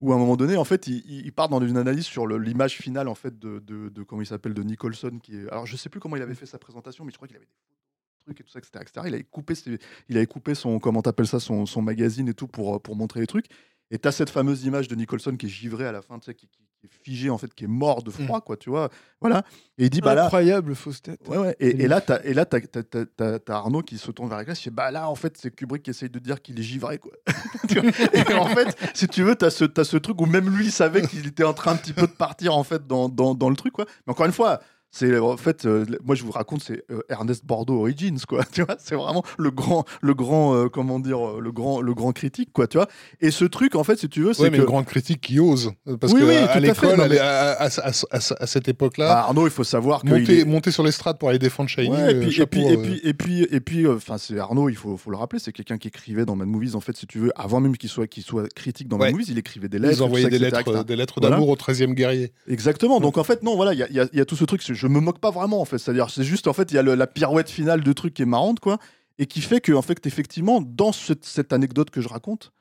où 0.00 0.12
à 0.12 0.16
un 0.16 0.18
moment 0.18 0.36
donné, 0.36 0.56
en 0.56 0.64
fait, 0.64 0.86
il, 0.88 1.32
part 1.32 1.48
dans 1.48 1.60
une 1.60 1.76
analyse 1.76 2.04
sur 2.04 2.26
l'image 2.26 2.74
finale, 2.76 3.08
en 3.08 3.14
fait, 3.14 3.38
de, 3.38 3.58
de, 3.60 3.88
de- 3.88 4.02
comment 4.02 4.22
il 4.22 4.26
s'appelle, 4.26 4.54
de 4.54 4.62
Nicholson, 4.62 5.18
qui 5.22 5.36
est. 5.36 5.48
Alors, 5.50 5.66
je 5.66 5.76
sais 5.76 5.88
plus 5.88 6.00
comment 6.00 6.16
il 6.16 6.22
avait 6.22 6.34
fait 6.34 6.46
sa 6.46 6.58
présentation, 6.58 7.04
mais 7.04 7.10
je 7.12 7.16
crois 7.16 7.28
qu'il 7.28 7.36
avait 7.36 7.46
des 7.46 8.24
trucs 8.24 8.40
et 8.40 8.44
tout 8.44 8.50
ça, 8.50 8.58
etc., 8.58 8.72
etc. 8.82 9.06
Il 9.08 9.14
avait 9.14 9.24
coupé, 9.24 9.54
ses- 9.54 9.78
il 10.08 10.16
avait 10.16 10.26
coupé 10.26 10.54
son, 10.54 10.78
comment 10.78 11.00
t'appelles 11.02 11.26
ça, 11.26 11.40
son, 11.40 11.64
son 11.66 11.80
magazine 11.82 12.28
et 12.28 12.34
tout 12.34 12.46
pour, 12.46 12.80
pour 12.82 12.94
montrer 12.96 13.20
les 13.20 13.26
trucs. 13.26 13.46
Et 13.90 13.98
t'as 13.98 14.10
cette 14.12 14.30
fameuse 14.30 14.64
image 14.64 14.88
de 14.88 14.94
Nicholson 14.96 15.36
qui 15.36 15.46
est 15.46 15.48
givré 15.48 15.86
à 15.86 15.92
la 15.92 16.02
fin, 16.02 16.18
tu 16.18 16.24
sais, 16.26 16.34
qui, 16.34 16.48
qui- 16.48 16.62
qui 16.80 16.86
est 16.86 16.90
figé, 17.04 17.30
en 17.30 17.38
fait, 17.38 17.54
qui 17.54 17.64
est 17.64 17.68
mort 17.68 18.02
de 18.02 18.10
froid, 18.10 18.40
quoi, 18.42 18.56
tu 18.58 18.68
vois. 18.68 18.90
Voilà. 19.20 19.44
Et 19.78 19.84
il 19.84 19.90
dit, 19.90 20.00
bah 20.02 20.14
là, 20.14 20.24
Incroyable 20.24 20.74
fausse 20.74 21.00
tête. 21.00 21.20
Ouais, 21.28 21.38
ouais. 21.38 21.56
Et, 21.60 21.84
et 21.84 21.88
là, 21.88 21.98
et 22.24 22.34
t'as- 22.44 23.38
t'as 23.38 23.54
Arnaud 23.54 23.80
qui 23.82 23.96
se 23.96 24.10
tourne 24.10 24.28
vers 24.28 24.36
la 24.38 24.44
classe. 24.44 24.60
Il 24.60 24.64
fait, 24.64 24.70
bah 24.70 24.90
là, 24.90 25.08
en 25.08 25.14
fait, 25.14 25.38
c'est 25.38 25.54
Kubrick 25.54 25.82
qui 25.84 25.90
essaye 25.90 26.10
de 26.10 26.18
dire 26.18 26.42
qu'il 26.42 26.58
est 26.58 26.62
givré, 26.62 26.98
quoi. 26.98 27.12
Tu 27.68 27.78
et 27.78 28.34
en 28.34 28.46
fait, 28.48 28.76
si 28.94 29.08
tu 29.08 29.22
veux, 29.22 29.34
t'as 29.36 29.50
ce, 29.50 29.64
t'as 29.64 29.84
ce 29.84 29.96
truc 29.96 30.20
où 30.20 30.26
même 30.26 30.48
lui 30.54 30.70
savait 30.70 31.02
qu'il 31.02 31.26
était 31.26 31.44
en 31.44 31.54
train 31.54 31.72
un 31.72 31.76
petit 31.76 31.92
peu 31.94 32.02
de 32.06 32.12
partir, 32.12 32.54
en 32.56 32.62
fait, 32.64 32.86
dans, 32.86 33.08
dans, 33.08 33.34
dans 33.34 33.48
le 33.50 33.56
truc, 33.56 33.72
quoi. 33.72 33.86
Mais 34.06 34.10
encore 34.12 34.26
une 34.26 34.32
fois, 34.32 34.60
c'est 34.98 35.18
en 35.18 35.36
fait, 35.36 35.66
euh, 35.66 35.84
moi 36.04 36.14
je 36.14 36.24
vous 36.24 36.30
raconte, 36.30 36.62
c'est 36.62 36.82
euh, 36.90 37.00
Ernest 37.08 37.44
Bordeaux 37.44 37.80
Origins, 37.80 38.18
quoi. 38.26 38.42
Tu 38.52 38.62
vois, 38.62 38.76
c'est 38.78 38.94
vraiment 38.94 39.22
le 39.38 39.50
grand, 39.50 39.84
le 40.00 40.14
grand, 40.14 40.54
euh, 40.54 40.68
comment 40.68 40.98
dire, 40.98 41.38
le 41.40 41.52
grand, 41.52 41.80
le 41.80 41.92
grand 41.94 42.12
critique, 42.12 42.50
quoi. 42.52 42.66
Tu 42.66 42.78
vois. 42.78 42.88
Et 43.20 43.30
ce 43.30 43.44
truc, 43.44 43.74
en 43.74 43.84
fait, 43.84 43.98
si 43.98 44.08
tu 44.08 44.22
veux, 44.22 44.32
c'est 44.32 44.42
Ouais, 44.44 44.50
mais 44.50 44.56
que 44.58 44.62
une 44.62 44.66
grande 44.68 44.86
critique 44.86 45.20
qui 45.20 45.38
ose. 45.38 45.72
Parce 46.00 46.12
Oui, 46.12 46.20
que 46.20 46.24
oui, 46.26 46.36
à- 46.36 46.58
l'école, 46.60 46.96
mais- 47.10 47.18
à, 47.18 47.62
à- 47.62 48.46
cette 48.46 48.68
époque-là, 48.68 49.06
bah, 49.08 49.18
Arnaud, 49.28 49.46
il 49.46 49.50
faut 49.52 49.64
savoir 49.64 50.02
que 50.02 50.08
monter, 50.08 50.40
est- 50.40 50.44
monter 50.44 50.70
sur 50.70 50.82
l'estrade 50.82 51.18
pour 51.18 51.28
aller 51.28 51.38
défendre 51.38 51.66
Ouais, 51.76 52.12
et 52.12 52.14
puis, 52.20 52.28
et 52.28 52.30
chapeau, 52.30 52.58
puis, 52.60 52.66
et 52.72 52.76
puis, 52.76 53.00
et 53.04 53.14
puis, 53.14 53.42
et 53.50 53.60
puis, 53.60 53.86
enfin, 53.88 54.18
c'est 54.18 54.38
Arnaud, 54.38 54.68
il 54.68 54.76
faut, 54.76 54.96
faut 54.96 55.10
le 55.10 55.16
rappeler, 55.16 55.38
c'est 55.40 55.52
quelqu'un 55.52 55.78
qui 55.78 55.88
écrivait 55.88 56.24
dans 56.24 56.36
Mad 56.36 56.46
Movies, 56.48 56.74
en 56.76 56.80
fait, 56.80 56.96
si 56.96 57.06
tu 57.06 57.18
veux, 57.18 57.32
avant 57.34 57.60
même 57.60 57.76
qu'il 57.76 57.90
soit, 57.90 58.06
qu'il 58.06 58.22
soit 58.22 58.48
critique 58.54 58.88
dans 58.88 58.96
Mad 58.98 59.06
Ouais. 59.08 59.12
Movies, 59.12 59.28
il 59.28 59.38
écrivait 59.38 59.68
des 59.68 59.78
lettres. 59.78 59.96
ils 59.98 60.02
envoyaient 60.02 60.28
des 60.28 60.38
lettres, 60.38 60.60
etc. 60.60 60.84
des 60.86 60.96
lettres 60.96 61.14
Voilà. 61.20 61.36
d'amour 61.36 61.48
au 61.50 61.56
13e 61.56 61.92
guerrier. 61.94 62.32
Exactement. 62.48 63.00
Donc 63.00 63.18
en 63.18 63.24
fait, 63.24 63.42
non, 63.42 63.56
voilà, 63.56 63.74
il 63.74 63.78
y 63.78 63.94
y 63.94 64.00
a- 64.00 64.08
il 64.12 64.18
y 64.18 64.20
a 64.20 64.24
tout 64.24 64.36
ce 64.36 64.44
truc. 64.44 64.62
c'est- 64.62 64.74
Je 64.86 64.90
me 64.92 65.00
moque 65.00 65.18
pas 65.18 65.30
vraiment, 65.30 65.60
en 65.60 65.64
fait. 65.64 65.78
C'est-à-dire, 65.78 66.10
c'est 66.10 66.22
juste, 66.24 66.46
en 66.46 66.52
fait, 66.52 66.70
il 66.70 66.74
y 66.74 66.78
a 66.78 66.82
le- 66.82 66.94
la 66.94 67.06
pirouette 67.06 67.50
finale 67.50 67.82
de 67.82 67.92
truc 67.92 68.14
qui 68.14 68.22
est 68.22 68.26
marrante, 68.26 68.60
quoi, 68.60 68.78
et 69.18 69.26
qui 69.26 69.40
fait 69.40 69.60
que, 69.60 69.72
en 69.72 69.82
fait, 69.82 70.06
effectivement, 70.06 70.60
dans 70.60 70.92
ce- 70.92 71.12
cette 71.22 71.52
anecdote 71.52 71.90
que 71.90 72.00
je 72.00 72.08
raconte, 72.08 72.52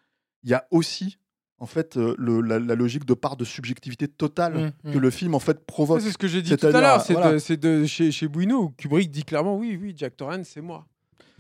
il 0.43 0.49
y 0.49 0.53
a 0.53 0.65
aussi, 0.71 1.17
en 1.59 1.65
fait, 1.67 1.97
euh, 1.97 2.15
le- 2.17 2.41
la, 2.41 2.59
la 2.59 2.75
logique 2.75 3.05
de 3.05 3.13
part 3.13 3.35
de 3.37 3.45
subjectivité 3.45 4.07
totale 4.07 4.73
Mm, 4.83 4.91
que 4.93 4.97
le 4.97 5.09
film, 5.11 5.35
en 5.35 5.39
fait, 5.39 5.65
provoque. 5.65 6.01
C'est 6.01 6.11
ce 6.11 6.17
que 6.17 6.27
j'ai 6.27 6.41
dit 6.41 6.49
tout 6.57 6.65
à 6.67 6.71
l'heure. 6.81 7.01
C'est 7.01 7.13
voilà. 7.13 7.31
de, 7.33 7.85
chez, 7.85 8.11
chez 8.11 8.27
Bouineau 8.27 8.63
où 8.63 8.69
Kubrick 8.69 9.11
dit 9.11 9.23
clairement 9.23 9.55
oui, 9.57 9.77
oui, 9.81 9.93
Jack 9.95 10.17
Torrance, 10.17 10.47
c'est 10.53 10.61
moi 10.61 10.85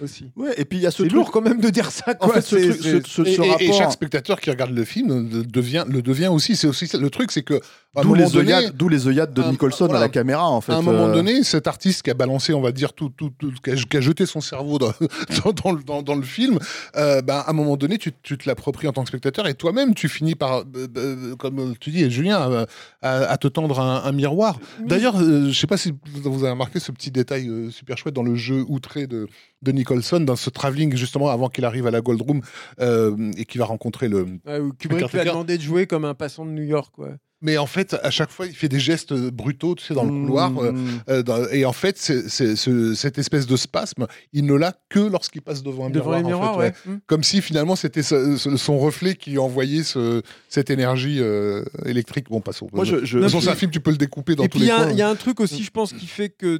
aussi. 0.01 0.31
Ouais. 0.35 0.53
Et 0.57 0.65
puis 0.65 0.77
il 0.79 0.81
y 0.81 0.87
a 0.87 0.91
ce 0.91 1.03
truc. 1.03 1.11
lourd 1.13 1.31
quand 1.31 1.41
même 1.41 1.59
de 1.61 1.69
dire 1.69 1.91
ça. 1.91 2.13
En 2.19 2.25
Quoi. 2.27 2.35
fait, 2.35 2.41
ce 2.41 2.57
C'est- 2.57 2.69
truc, 2.69 2.81
c'est- 2.81 3.07
ce, 3.07 3.23
ce- 3.25 3.61
Et, 3.63 3.71
ce 3.71 3.77
chaque 3.77 3.91
spectateur 3.91 4.39
qui 4.41 4.49
regarde 4.49 4.71
le 4.71 4.83
film 4.83 5.29
devient, 5.45 5.85
le 5.87 6.01
devient 6.01 6.27
aussi. 6.27 6.55
C'est 6.55 6.67
aussi 6.67 6.89
le 6.97 7.09
truc, 7.09 7.31
c'est 7.31 7.43
que 7.43 7.59
D'où 8.01 8.13
les, 8.13 8.25
donné, 8.29 8.53
œillades, 8.53 8.75
d'où 8.75 8.89
les 8.89 9.07
œillades 9.07 9.33
de 9.33 9.41
un- 9.41 9.51
Nicholson 9.51 9.85
voilà. 9.85 9.99
à 9.99 10.03
la 10.03 10.09
caméra, 10.09 10.49
en 10.49 10.59
fait. 10.59 10.73
à 10.73 10.75
un 10.75 10.81
moment 10.81 11.05
euh, 11.07 11.13
donné, 11.13 11.43
cet 11.45 11.65
artiste 11.65 12.01
qui 12.01 12.09
a 12.09 12.13
balancé, 12.13 12.53
on 12.53 12.59
va 12.59 12.73
dire, 12.73 12.91
tout, 12.91 13.07
tout, 13.09 13.29
tout- 13.39 13.53
qui, 13.63 13.71
a, 13.71 13.75
qui 13.75 13.95
a 13.95 14.01
jeté 14.01 14.25
son 14.25 14.41
cerveau 14.41 14.77
dans, 14.79 14.91
dans, 15.45 15.53
dans 15.53 15.71
le, 15.71 15.81
dans- 15.81 16.01
dans 16.01 16.15
le 16.15 16.23
film, 16.23 16.59
euh, 16.97 17.21
ben, 17.21 17.35
à 17.35 17.49
un 17.49 17.53
moment 17.53 17.77
donné, 17.77 17.97
tu, 17.97 18.11
tu 18.21 18.37
te 18.37 18.49
l'appropries 18.49 18.89
en 18.89 18.91
tant 18.91 19.03
que 19.03 19.07
spectateur 19.07 19.47
et 19.47 19.53
toi-même, 19.53 19.93
tu 19.95 20.09
finis 20.09 20.35
par, 20.35 20.63
euh, 20.75 20.87
euh, 20.97 21.35
comme 21.37 21.73
tu 21.79 21.89
dis, 21.91 22.11
Julien, 22.11 22.65
à, 23.01 23.11
à 23.31 23.37
te 23.37 23.47
tendre 23.47 23.79
un, 23.79 24.03
un 24.03 24.11
miroir. 24.11 24.59
D'ailleurs, 24.85 25.17
je 25.17 25.53
sais 25.57 25.65
pas 25.67 25.77
si 25.77 25.93
vous 26.15 26.43
avez 26.43 26.51
remarqué 26.51 26.81
ce 26.81 26.91
petit 26.91 27.11
détail 27.11 27.49
super 27.71 27.97
chouette 27.97 28.13
dans 28.13 28.23
le 28.23 28.35
jeu 28.35 28.65
outré 28.67 29.07
de, 29.07 29.27
de 29.65 29.71
Nicholson, 29.71 30.19
dans 30.21 30.35
ce 30.35 30.49
travelling 30.49 30.95
justement 30.95 31.29
avant 31.29 31.49
qu'il 31.49 31.65
arrive 31.65 31.87
à 31.87 31.91
la 31.91 32.01
Gold 32.01 32.21
Room 32.21 32.41
euh, 32.79 33.31
et 33.37 33.45
qu'il 33.45 33.59
va 33.59 33.65
rencontrer 33.65 34.07
le, 34.07 34.23
Ouais, 34.45 34.59
Kubrick 34.79 35.11
lui 35.11 35.19
a 35.19 35.25
demandé 35.25 35.57
de 35.57 35.63
jouer 35.63 35.87
comme 35.87 36.05
un 36.05 36.13
passant 36.13 36.45
de 36.45 36.51
New 36.51 36.63
York. 36.63 36.97
Ouais. 36.97 37.09
mais 37.41 37.57
en 37.59 37.67
fait, 37.67 37.95
à 38.01 38.09
chaque 38.09 38.31
fois, 38.31 38.47
il 38.47 38.55
fait 38.55 38.69
des 38.69 38.79
gestes 38.79 39.13
brutaux, 39.13 39.75
tu 39.75 39.83
sais, 39.83 39.93
dans 39.93 40.03
le 40.05 40.11
mmh, 40.11 40.25
couloir. 40.25 40.57
euh, 40.63 40.71
mmh. 40.71 40.87
euh, 41.09 41.21
dans- 41.21 41.47
et 41.51 41.63
en 41.65 41.73
fait, 41.73 41.95
c'est- 41.97 42.27
c'est- 42.27 42.55
ce- 42.55 42.95
cette 42.95 43.19
espèce 43.19 43.45
de 43.45 43.55
spasme, 43.55 44.07
il 44.33 44.45
ne 44.45 44.55
l'a 44.55 44.73
que 44.89 44.99
lorsqu'il 44.99 45.41
passe 45.43 45.61
devant 45.61 45.85
un 45.85 45.89
Devant 45.91 46.11
miroir. 46.11 46.17
les 46.19 46.23
en 46.25 46.27
miroirs, 46.27 46.53
fait, 46.55 46.59
ouais. 46.59 46.73
ouais. 46.87 46.93
Hmm. 46.95 46.99
Comme 47.05 47.21
si 47.23 47.41
finalement 47.41 47.75
c'était 47.75 48.01
son 48.03 48.79
reflet 48.79 49.13
qui 49.15 49.37
envoyait 49.37 49.83
ce- 49.83 50.21
cette 50.49 50.69
énergie 50.71 51.17
euh, 51.19 51.63
électrique. 51.85 52.29
Bon, 52.29 52.41
passons. 52.41 52.67
Moi, 52.73 52.83
je, 52.85 53.05
je- 53.05 53.19
puis- 53.19 53.49
un 53.49 53.55
film, 53.55 53.69
tu 53.69 53.79
peux 53.79 53.91
le 53.91 53.97
découper 53.97 54.35
dans 54.35 54.43
Et 54.43 54.49
tous 54.49 54.57
puis 54.57 54.61
les 54.61 54.67
y, 54.67 54.71
a 54.71 54.77
un- 54.79 54.83
coins. 54.85 54.91
il 54.93 54.97
y 54.97 55.01
a 55.03 55.09
un 55.09 55.15
truc 55.15 55.39
aussi, 55.39 55.63
je 55.63 55.71
pense, 55.71 55.93
qui 55.93 56.07
fait 56.07 56.29
que 56.29 56.59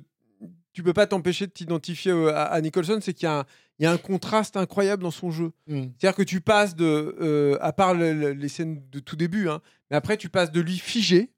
tu 0.75 0.83
peux 0.83 0.93
pas 0.93 1.07
t'empêcher 1.07 1.47
de 1.47 1.51
t'identifier 1.51 2.11
à, 2.29 2.43
à 2.43 2.61
Nicholson, 2.61 2.99
c'est 3.01 3.13
qu'il 3.13 3.23
y, 3.25 3.29
a 3.29 3.39
un- 3.39 3.45
il 3.79 3.83
y 3.83 3.85
a 3.87 3.91
un 3.91 3.97
contraste 3.97 4.57
incroyable 4.57 5.01
dans 5.03 5.11
son 5.11 5.31
jeu. 5.31 5.51
Mm. 5.67 5.83
C'est-à-dire 5.99 6.15
que 6.15 6.23
tu 6.23 6.41
passes 6.41 6.75
de, 6.75 7.15
euh, 7.19 7.57
à 7.61 7.73
part 7.73 7.93
le- 7.93 8.13
le- 8.13 8.31
les 8.33 8.49
scènes 8.49 8.83
de 8.91 8.99
tout 8.99 9.15
début, 9.15 9.49
hein, 9.49 9.61
mais 9.89 9.97
après 9.97 10.17
tu 10.17 10.29
passes 10.29 10.51
de 10.51 10.61
lui 10.61 10.77
figé, 10.77 11.31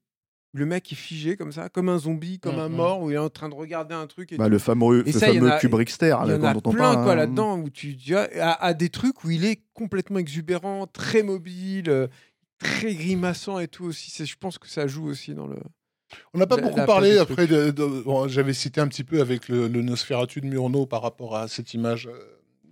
le 0.54 0.64
mec 0.66 0.90
est 0.92 0.96
figé 0.96 1.36
comme 1.36 1.52
ça, 1.52 1.68
comme 1.68 1.88
un 1.88 1.98
zombie, 1.98 2.38
comme 2.40 2.56
Mm, 2.56 2.60
un 2.60 2.68
mm. 2.68 2.72
mort, 2.74 3.02
où 3.02 3.10
il 3.10 3.14
est 3.14 3.18
en 3.18 3.28
train 3.28 3.48
de 3.48 3.54
regarder 3.54 3.94
un 3.94 4.06
truc. 4.06 4.32
Et 4.32 4.36
bah, 4.36 4.48
le 4.48 4.58
fameux, 4.58 5.06
Et 5.06 5.12
le 5.12 5.18
ça, 5.18 5.28
il 5.28 5.36
y 5.36 5.38
en 5.38 5.40
fameux 5.58 5.84
Stare, 5.88 6.24
Il 6.24 6.28
y 6.28 6.30
là, 6.30 6.38
en 6.38 6.56
a 6.56 6.60
plein 6.72 6.96
hein. 7.12 7.14
là-dedans 7.14 7.58
où 7.58 7.70
tu 7.70 7.96
tu 7.96 8.12
vois, 8.12 8.26
à, 8.40 8.64
à 8.64 8.74
des 8.74 8.88
trucs 8.88 9.22
où 9.24 9.30
il 9.30 9.44
est 9.44 9.62
complètement 9.74 10.18
exubérant, 10.18 10.86
très 10.86 11.22
mobile, 11.22 11.90
euh, 11.90 12.08
très 12.58 12.94
grimaçant 12.94 13.58
et 13.60 13.68
tout 13.68 13.84
aussi. 13.84 14.10
Je 14.24 14.36
pense 14.36 14.58
que 14.58 14.68
ça 14.68 14.86
joue 14.86 15.06
aussi 15.06 15.34
dans 15.34 15.46
le. 15.46 15.58
On 16.34 16.38
n'a 16.38 16.46
pas 16.46 16.56
la- 16.56 16.62
beaucoup 16.62 16.76
la 16.78 16.86
parlé 16.86 17.18
après. 17.18 17.46
De, 17.46 17.70
de- 17.70 18.02
bon, 18.02 18.28
J'avais 18.28 18.54
cité 18.54 18.80
un 18.80 18.88
petit 18.88 19.04
peu 19.04 19.20
avec 19.20 19.48
le, 19.48 19.68
le 19.68 19.82
Nosferatu 19.82 20.40
de 20.40 20.46
Murnau 20.46 20.86
par 20.86 21.02
rapport 21.02 21.36
à 21.36 21.48
cette 21.48 21.74
image 21.74 22.06
euh, 22.06 22.18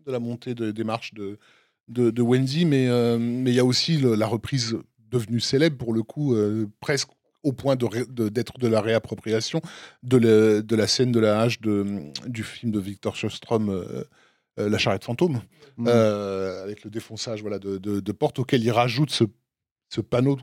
de 0.07 0.13
la 0.13 0.19
montée 0.19 0.55
de- 0.55 0.71
des 0.71 0.85
marches 0.85 1.13
de, 1.15 1.39
de, 1.89 2.11
de 2.11 2.23
Wendy, 2.23 2.65
mais 2.65 2.89
euh, 2.89 3.19
mais 3.19 3.51
il 3.51 3.55
y 3.57 3.61
a 3.61 3.65
aussi 3.65 3.99
le- 3.99 4.15
la 4.15 4.27
reprise 4.27 4.77
devenue 5.11 5.41
célèbre 5.41 5.77
pour 5.77 5.93
le 5.93 6.03
coup, 6.03 6.35
euh, 6.35 6.67
presque 6.81 7.09
au 7.43 7.53
point 7.53 7.77
de 7.77 7.85
ré- 7.85 8.07
de- 8.09 8.29
d'être 8.29 8.59
de, 8.59 8.67
la 8.67 8.81
réappropriation 8.81 9.61
de, 10.03 10.17
la- 10.17 10.63
de 10.63 10.77
la 10.77 10.87
scène 10.87 11.13
de 11.13 11.21
la 11.21 11.41
hache 11.43 11.61
de, 11.61 11.85
du 12.27 12.43
film 12.43 12.73
de 12.73 12.81
Victor 12.81 13.15
Sjöström, 13.17 13.69
euh, 13.69 14.05
euh, 14.59 14.69
La 14.71 14.79
charrette 14.79 15.05
fantôme, 15.05 15.41
Mm. 15.77 15.89
euh, 15.89 16.63
avec 16.65 16.83
le 16.85 16.91
défonçage 16.91 17.43
voilà, 17.43 17.59
de, 17.59 17.77
de, 17.77 18.01
de 18.01 18.13
porte 18.13 18.39
auquel 18.39 18.65
il 18.65 18.71
rajoute 18.71 19.11
ce 19.11 19.25
ce 19.91 20.01
panneau 20.01 20.39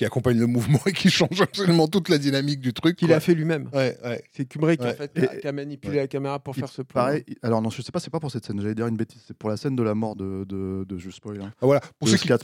qui 0.00 0.06
accompagne 0.06 0.38
le 0.38 0.46
mouvement 0.46 0.80
et 0.86 0.92
qui 0.92 1.10
change 1.10 1.42
absolument 1.42 1.86
toute 1.86 2.08
la 2.08 2.16
dynamique 2.16 2.60
du 2.60 2.72
truc. 2.72 2.96
Qu'il 2.96 3.12
a 3.12 3.20
fait 3.20 3.34
lui-même. 3.34 3.68
Ouais, 3.74 3.98
ouais. 4.02 4.24
C'est 4.32 4.46
Kubrick 4.46 4.80
Ouais. 4.80 4.92
en 4.92 4.94
fait 4.94 5.10
Et- 5.14 5.40
qui 5.42 5.46
a- 5.46 5.52
manipulé 5.52 5.96
ouais. 5.96 6.00
la 6.00 6.06
caméra 6.08 6.38
pour 6.38 6.56
Il 6.56 6.60
faire 6.60 6.70
ce 6.70 6.80
plan. 6.80 7.02
Pareil, 7.02 7.22
alors 7.42 7.60
non, 7.60 7.68
je 7.68 7.82
sais 7.82 7.92
pas, 7.92 8.00
c'est 8.00 8.08
pas 8.08 8.18
pour 8.18 8.30
cette 8.30 8.46
scène, 8.46 8.58
j'allais 8.62 8.74
dire 8.74 8.86
une 8.86 8.96
bêtise, 8.96 9.20
c'est 9.26 9.36
pour 9.36 9.50
la 9.50 9.58
scène 9.58 9.76
de 9.76 9.82
la 9.82 9.94
mort 9.94 10.16
de, 10.16 10.46
de, 10.48 10.86
de 10.88 10.96
je 10.98 11.10
spoil, 11.10 11.38
hein, 11.42 11.52
Ah, 11.60 11.66
Voilà. 11.66 11.80
Pour 11.98 12.06
de 12.06 12.12
ceux 12.12 12.16
qui, 12.16 12.28
voilà. 12.28 12.38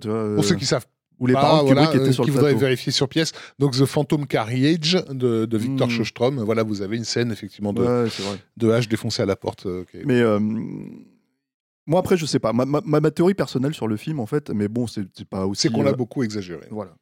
Tu 0.00 0.08
vois, 0.08 0.16
euh, 0.16 0.34
Pour 0.34 0.44
ceux 0.44 0.56
qui 0.56 0.66
savent 0.66 0.86
où 1.20 1.26
les 1.28 1.34
parents 1.34 1.58
de 1.62 1.66
voilà, 1.66 1.82
Kubrick 1.82 2.00
étaient 2.00 2.08
euh, 2.10 2.12
sur 2.12 2.24
qui 2.24 2.30
le 2.30 2.34
voudraient 2.34 2.54
vérifier 2.54 2.90
sur 2.90 3.08
pièce, 3.08 3.30
donc 3.60 3.74
The 3.76 3.84
Phantom 3.84 4.26
Carriage 4.26 4.98
de, 5.08 5.44
de 5.44 5.56
Victor 5.56 5.86
Mm. 5.86 5.90
Sjöström. 5.90 6.40
Voilà, 6.42 6.64
vous 6.64 6.82
avez 6.82 6.96
une 6.96 7.04
scène 7.04 7.30
effectivement 7.30 7.72
de, 7.72 7.82
Ouais, 7.84 8.08
de 8.56 8.70
hache 8.72 8.88
défoncée 8.88 9.22
à 9.22 9.26
la 9.26 9.36
porte. 9.36 9.66
euh, 9.66 9.84
Mais 10.04 10.20
euh, 10.20 10.40
moi 11.86 12.00
après, 12.00 12.16
je 12.16 12.26
sais 12.26 12.38
pas, 12.38 12.52
ma, 12.52 12.64
ma- 12.64 13.10
théorie 13.10 13.34
personnelle 13.34 13.74
sur 13.74 13.88
le 13.88 13.96
film 13.96 14.20
en 14.20 14.26
fait, 14.26 14.50
mais 14.50 14.68
bon, 14.68 14.86
c'est 14.86 15.24
pas 15.28 15.46
aussi. 15.46 15.62
C'est 15.62 15.72
qu'on 15.72 15.82
l'a 15.82 15.90
euh, 15.90 15.94
beaucoup 15.94 16.22
exagéré. 16.22 16.66
Voilà, 16.70 16.94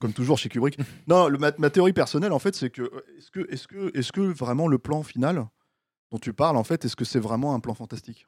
comme 0.00 0.12
toujours 0.12 0.38
chez 0.38 0.48
Kubrick. 0.48 0.78
non, 1.08 1.28
le- 1.28 1.38
ma, 1.38 1.52
ma 1.58 1.70
théorie 1.70 1.92
personnelle, 1.92 2.32
en 2.32 2.38
fait, 2.38 2.54
c'est 2.54 2.70
que 2.70 2.82
euh, 2.82 3.02
est-ce 3.18 3.30
que, 3.30 3.50
est-ce 3.52 3.66
que, 3.68 3.96
est-ce 3.98 4.12
que 4.12 4.20
vraiment 4.20 4.68
le 4.68 4.78
plan 4.78 5.02
final 5.02 5.46
dont 6.10 6.18
tu 6.18 6.32
parles, 6.32 6.56
en 6.56 6.64
fait, 6.64 6.84
est-ce 6.84 6.94
que 6.96 7.04
c'est 7.04 7.18
vraiment 7.20 7.54
un 7.54 7.60
plan 7.60 7.74
fantastique? 7.74 8.26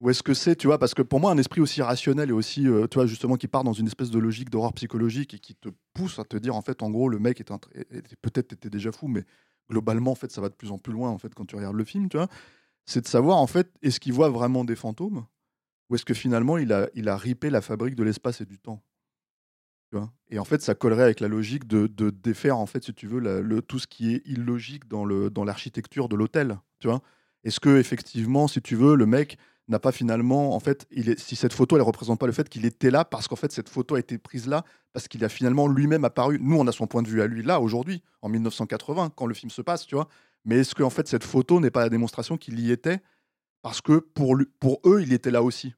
Ou 0.00 0.10
est-ce 0.10 0.22
que 0.22 0.34
c'est, 0.34 0.56
tu 0.56 0.66
vois, 0.66 0.78
parce 0.78 0.92
que 0.92 1.02
pour 1.02 1.20
moi, 1.20 1.30
un 1.30 1.38
esprit 1.38 1.60
aussi 1.60 1.80
rationnel 1.80 2.28
et 2.28 2.32
aussi, 2.32 2.66
euh, 2.68 2.86
tu 2.88 2.96
vois, 2.96 3.06
justement, 3.06 3.36
qui 3.36 3.46
part 3.48 3.64
dans 3.64 3.72
une 3.72 3.86
espèce 3.86 4.10
de 4.10 4.18
logique 4.18 4.50
d'horreur 4.50 4.72
psychologique 4.74 5.34
et 5.34 5.38
qui 5.38 5.54
te 5.54 5.68
pousse 5.94 6.18
à 6.18 6.24
te 6.24 6.36
dire, 6.36 6.54
en 6.56 6.62
fait, 6.62 6.82
en 6.82 6.90
gros, 6.90 7.08
le 7.08 7.18
mec 7.18 7.40
est, 7.40 7.50
un, 7.50 7.58
est- 7.74 7.92
est- 7.94 8.16
peut-être 8.20 8.52
était 8.52 8.70
déjà 8.70 8.92
fou, 8.92 9.06
mais 9.08 9.24
globalement, 9.70 10.10
en 10.10 10.14
fait, 10.14 10.30
ça 10.30 10.40
va 10.40 10.48
de 10.48 10.54
plus 10.54 10.70
en 10.72 10.78
plus 10.78 10.92
loin, 10.92 11.10
en 11.10 11.18
fait, 11.18 11.32
quand 11.34 11.46
tu 11.46 11.56
regardes 11.56 11.76
le 11.76 11.84
film, 11.84 12.08
tu 12.08 12.16
vois, 12.16 12.28
c'est 12.86 13.00
de 13.00 13.06
savoir, 13.06 13.38
en 13.38 13.46
fait, 13.46 13.70
est-ce 13.82 14.00
qu'il 14.00 14.12
voit 14.12 14.30
vraiment 14.30 14.64
des 14.64 14.76
fantômes 14.76 15.26
ou 15.90 15.96
est-ce 15.96 16.04
que 16.04 16.14
finalement, 16.14 16.56
il 16.56 16.72
a, 16.72 16.88
il 16.94 17.08
a 17.10 17.16
ripé 17.16 17.50
la 17.50 17.60
fabrique 17.60 17.94
de 17.94 18.02
l'espace 18.02 18.40
et 18.40 18.46
du 18.46 18.58
temps 18.58 18.82
et 20.30 20.38
en 20.38 20.44
fait, 20.44 20.62
ça 20.62 20.74
collerait 20.74 21.04
avec 21.04 21.20
la 21.20 21.28
logique 21.28 21.66
de, 21.66 21.86
de 21.86 22.10
défaire, 22.10 22.58
en 22.58 22.66
fait, 22.66 22.84
si 22.84 22.94
tu 22.94 23.06
veux, 23.06 23.20
le, 23.20 23.62
tout 23.62 23.78
ce 23.78 23.86
qui 23.86 24.14
est 24.14 24.22
illogique 24.26 24.88
dans 24.88 25.04
le 25.04 25.30
dans 25.30 25.44
l'architecture 25.44 26.08
de 26.08 26.16
l'hôtel. 26.16 26.58
Tu 26.80 26.88
vois? 26.88 27.00
Est-ce 27.44 27.60
que 27.60 27.78
effectivement, 27.78 28.48
si 28.48 28.60
tu 28.60 28.76
veux, 28.76 28.96
le 28.96 29.06
mec 29.06 29.38
n'a 29.68 29.78
pas 29.78 29.92
finalement, 29.92 30.54
en 30.54 30.60
fait, 30.60 30.86
il 30.90 31.08
est, 31.08 31.18
si 31.18 31.36
cette 31.36 31.54
photo, 31.54 31.76
elle 31.76 31.82
représente 31.82 32.20
pas 32.20 32.26
le 32.26 32.32
fait 32.32 32.48
qu'il 32.48 32.66
était 32.66 32.90
là, 32.90 33.04
parce 33.04 33.28
qu'en 33.28 33.36
fait, 33.36 33.50
cette 33.50 33.70
photo 33.70 33.94
a 33.94 33.98
été 33.98 34.18
prise 34.18 34.46
là, 34.46 34.64
parce 34.92 35.08
qu'il 35.08 35.24
a 35.24 35.28
finalement 35.30 35.68
lui-même 35.68 36.04
apparu. 36.04 36.38
Nous, 36.40 36.56
on 36.56 36.66
a 36.66 36.72
son 36.72 36.86
point 36.86 37.02
de 37.02 37.08
vue 37.08 37.22
à 37.22 37.26
lui 37.26 37.42
là, 37.42 37.60
aujourd'hui, 37.60 38.02
en 38.20 38.28
1980, 38.28 39.12
quand 39.16 39.26
le 39.26 39.34
film 39.34 39.50
se 39.50 39.62
passe, 39.62 39.86
tu 39.86 39.94
vois. 39.94 40.08
Mais 40.44 40.56
est-ce 40.56 40.74
que 40.74 40.88
fait, 40.88 41.08
cette 41.08 41.24
photo 41.24 41.60
n'est 41.60 41.70
pas 41.70 41.82
la 41.82 41.88
démonstration 41.88 42.36
qu'il 42.36 42.60
y 42.60 42.70
était, 42.70 43.00
parce 43.62 43.80
que 43.80 43.98
pour, 43.98 44.36
eux, 44.84 45.02
il 45.02 45.12
était 45.12 45.30
là 45.30 45.42
aussi? 45.42 45.74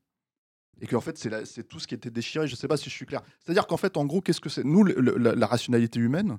Et 0.81 0.87
qu'en 0.87 1.01
fait, 1.01 1.17
c'est 1.17 1.69
tout 1.69 1.79
ce 1.79 1.87
qui 1.87 1.95
était 1.95 2.11
déchiré. 2.11 2.47
Je 2.47 2.53
ne 2.53 2.57
sais 2.57 2.69
pas 2.69 2.77
si 2.77 2.91
je 2.91 2.95
suis 2.95 3.07
clair. 3.07 3.23
C'est-à-dire 3.41 3.67
qu'en 3.67 3.79
fait, 3.79 3.97
en 3.97 4.05
gros, 4.05 4.21
qu'est-ce 4.21 4.41
que 4.41 4.51
c'est? 4.51 4.65
Nous, 4.65 4.85
la, 4.85 5.47
rationalité 5.47 6.01
humaine, 6.01 6.39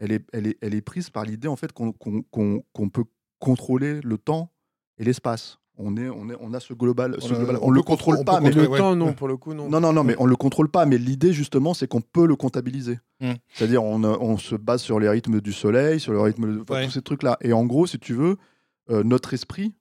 elle 0.00 0.12
est, 0.12 0.80
prise 0.80 1.10
par 1.10 1.24
l'idée 1.24 1.48
en 1.48 1.56
fait 1.56 1.72
qu'on 1.72 1.92
peut 2.92 3.04
contrôler 3.38 4.00
le 4.00 4.18
temps 4.18 4.52
et 4.96 5.04
l'espace. 5.04 5.58
On, 5.80 5.96
est, 5.96 6.08
on, 6.08 6.28
est, 6.28 6.34
on 6.40 6.52
a 6.54 6.60
ce 6.60 6.74
global. 6.74 7.16
Ce 7.20 7.28
On 7.32 7.36
a- 7.36 7.38
global. 7.38 7.58
on 7.62 7.68
On, 7.68 7.70
le 7.70 7.82
contrôle 7.82 8.16
on 8.20 8.24
pas, 8.24 8.40
mais 8.40 8.50
Le 8.50 8.68
ouais. 8.68 8.78
temps, 8.78 8.96
non, 8.96 9.12
pour 9.12 9.28
le 9.28 9.36
coup, 9.36 9.54
non. 9.54 9.68
non, 9.68 9.80
non, 9.80 9.92
non, 9.92 10.02
mais 10.02 10.16
on 10.18 10.26
le 10.26 10.34
contrôle 10.34 10.68
pas. 10.68 10.86
Mais 10.86 10.98
l'idée, 10.98 11.32
justement, 11.32 11.72
c'est 11.72 11.86
qu'on 11.86 12.00
peut 12.00 12.26
le 12.26 12.34
comptabiliser. 12.34 12.98
Mm. 13.20 13.32
C'est-à-dire, 13.54 13.84
on, 13.84 14.02
on 14.02 14.36
se 14.38 14.56
base 14.56 14.82
sur 14.82 14.98
les 14.98 15.08
rythmes 15.08 15.40
du 15.40 15.52
soleil, 15.52 16.00
sur 16.00 16.12
le 16.12 16.20
rythme 16.20 16.52
de 16.56 16.60
enfin, 16.62 16.74
Ouais. 16.74 16.84
tous 16.86 16.90
ces 16.92 17.02
trucs-là. 17.02 17.38
Et 17.42 17.52
en 17.52 17.64
gros, 17.64 17.86
si 17.86 17.98
tu 18.00 18.12
veux, 18.14 18.36
euh, 18.90 19.02
notre 19.04 19.34
esprit, 19.34 19.72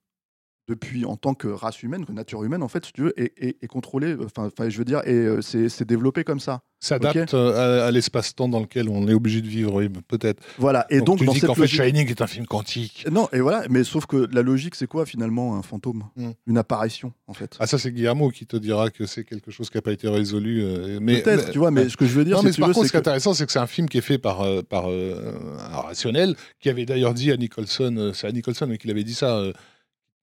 depuis 0.68 1.06
en 1.06 1.16
tant 1.16 1.34
que 1.34 1.48
race 1.48 1.82
humaine, 1.84 2.06
que 2.06 2.12
nature 2.12 2.44
humaine, 2.44 2.62
en 2.62 2.68
fait, 2.68 2.86
si 2.86 2.92
tu 2.92 3.02
veux, 3.04 3.14
est, 3.20 3.32
est- 3.38 3.58
est 3.62 3.68
contrôlé. 3.68 4.16
Enfin, 4.36 4.50
je 4.70 4.78
veux 4.78 4.86
dire, 4.86 5.02
et 5.06 5.14
euh, 5.14 5.42
c'est 5.42 5.86
développé 5.88 6.24
comme 6.24 6.40
ça. 6.40 6.62
S'adapte 6.80 7.34
euh, 7.34 7.84
à, 7.84 7.88
à 7.88 7.92
l'espace-temps 7.92 8.48
dans 8.50 8.60
lequel 8.60 8.88
on 8.90 9.08
est 9.08 9.14
obligé 9.14 9.42
de 9.42 9.48
vivre, 9.48 9.74
oui, 9.74 9.90
peut-être. 10.08 10.44
Voilà. 10.60 10.86
Et 10.92 11.02
donc, 11.02 11.20
tu 11.20 11.26
dans 11.26 11.32
dis 11.34 11.40
qu'en 11.40 11.56
fait, 11.56 11.66
Shining 11.68 12.08
est 12.10 12.22
un 12.22 12.28
film 12.28 12.46
quantique. 12.46 13.06
Non, 13.10 13.28
et 13.34 13.40
voilà. 13.40 13.64
Mais 13.70 13.84
sauf 13.84 14.06
que 14.06 14.28
la 14.32 14.42
logique, 14.44 14.76
c'est 14.76 14.86
quoi 14.88 15.06
finalement 15.06 15.56
un 15.58 15.64
fantôme, 15.64 16.04
Mm. 16.18 16.30
une 16.48 16.58
apparition, 16.58 17.14
en 17.28 17.34
fait. 17.34 17.56
Ah, 17.60 17.66
ça, 17.66 17.78
c'est 17.80 17.92
Guillermo 17.92 18.30
qui 18.30 18.46
te 18.46 18.58
dira 18.58 18.90
que 18.92 19.06
c'est 19.06 19.24
quelque 19.24 19.50
chose 19.52 19.70
qui 19.70 19.78
n'a 19.78 19.82
pas 19.82 19.92
été 19.94 20.08
résolu. 20.08 20.62
euh, 20.64 21.00
mais, 21.02 21.22
Peut-être, 21.22 21.50
tu 21.52 21.58
vois. 21.60 21.72
Mais 21.72 21.90
ce 21.90 21.98
que 21.98 22.06
je 22.06 22.12
veux 22.14 22.26
dire, 22.26 22.38
Non, 22.38 22.44
mais 22.44 22.52
tu 22.52 22.60
par 22.60 22.68
veux, 22.70 22.74
contre, 22.76 22.86
ce 22.88 22.92
qui 22.92 22.98
est 22.98 23.00
intéressant, 23.00 23.34
c'est 23.34 23.46
que 23.46 23.52
c'est 23.52 23.58
un 23.60 23.68
film 23.68 23.88
qui 23.90 23.98
est 23.98 24.02
fait 24.02 24.18
par, 24.20 24.42
euh, 24.42 24.62
par 24.62 24.90
euh, 24.92 25.34
un 25.72 25.78
rationnel, 25.82 26.36
qui 26.60 26.70
avait 26.70 26.86
d'ailleurs 26.86 27.14
dit 27.16 27.32
à 27.32 27.38
Nicholson, 27.38 28.12
c'est 28.14 28.28
à 28.28 28.32
Nicholson 28.32 28.68
mais 28.68 28.78
qu'il 28.78 28.92
avait 28.92 29.04
dit 29.04 29.14
ça, 29.16 29.42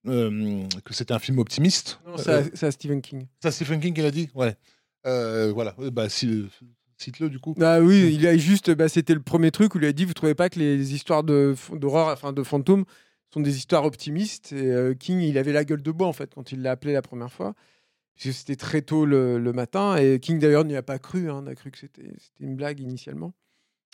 euh, 0.07 0.67
que 0.85 0.95
c'était 0.95 1.13
un 1.15 1.19
film 1.19 1.39
optimiste. 1.39 2.01
Non, 2.07 2.17
c'est 2.17 2.31
Euh, 2.31 2.41
à- 2.41 2.45
c'est 2.55 2.67
à 2.67 2.71
Stephen 2.71 3.01
King. 3.03 3.27
ça, 3.43 3.51
Stephen 3.51 3.81
King, 3.81 3.95
il 3.97 4.05
a 4.05 4.11
dit 4.11 4.29
Ouais. 4.35 4.57
Euh, 5.07 5.53
voilà, 5.53 5.75
bah, 5.93 6.09
si- 6.09 6.47
cite-le 6.97 7.29
du 7.29 7.39
coup. 7.39 7.55
Ah 7.61 7.81
oui, 7.81 8.11
il 8.15 8.27
a 8.27 8.37
juste, 8.37 8.71
bah, 8.71 8.89
c'était 8.89 9.13
le 9.15 9.21
premier 9.23 9.51
truc 9.51 9.75
où 9.75 9.79
il 9.79 9.85
a 9.85 9.93
dit, 9.93 10.05
vous 10.07 10.15
trouvez 10.15 10.35
pas 10.35 10.49
que 10.49 10.59
les 10.59 10.95
histoires 10.95 11.23
de 11.25 11.55
d'horreur, 11.75 12.09
enfin 12.09 12.33
de 12.33 12.43
fantômes, 12.43 12.85
sont 13.33 13.41
des 13.41 13.57
histoires 13.57 13.85
optimistes? 13.85 14.53
Et 14.53 14.71
euh, 14.73 14.95
King, 14.95 15.21
il 15.21 15.37
avait 15.37 15.53
la 15.53 15.65
gueule 15.65 15.83
de 15.83 15.91
bois 15.91 16.07
en 16.07 16.13
fait 16.15 16.35
quand 16.35 16.53
il 16.53 16.63
l'a 16.63 16.71
appelé 16.71 16.93
la 16.95 17.03
première 17.03 17.31
fois, 17.33 17.55
parce 18.15 18.25
que 18.27 18.33
c'était 18.33 18.57
très 18.57 18.81
tôt 18.81 19.05
le, 19.05 19.39
le 19.39 19.53
matin. 19.53 19.97
Et 19.97 20.21
King 20.21 20.39
d'ailleurs 20.39 20.65
n'y 20.65 20.77
a 20.77 20.83
pas 20.83 20.99
cru, 20.99 21.29
hein, 21.31 21.43
on 21.45 21.47
a 21.49 21.55
cru 21.55 21.71
que 21.71 21.79
c'était 21.79 22.03
c'était 22.19 22.45
une 22.45 22.57
blague 22.57 22.81
initialement. 22.81 23.35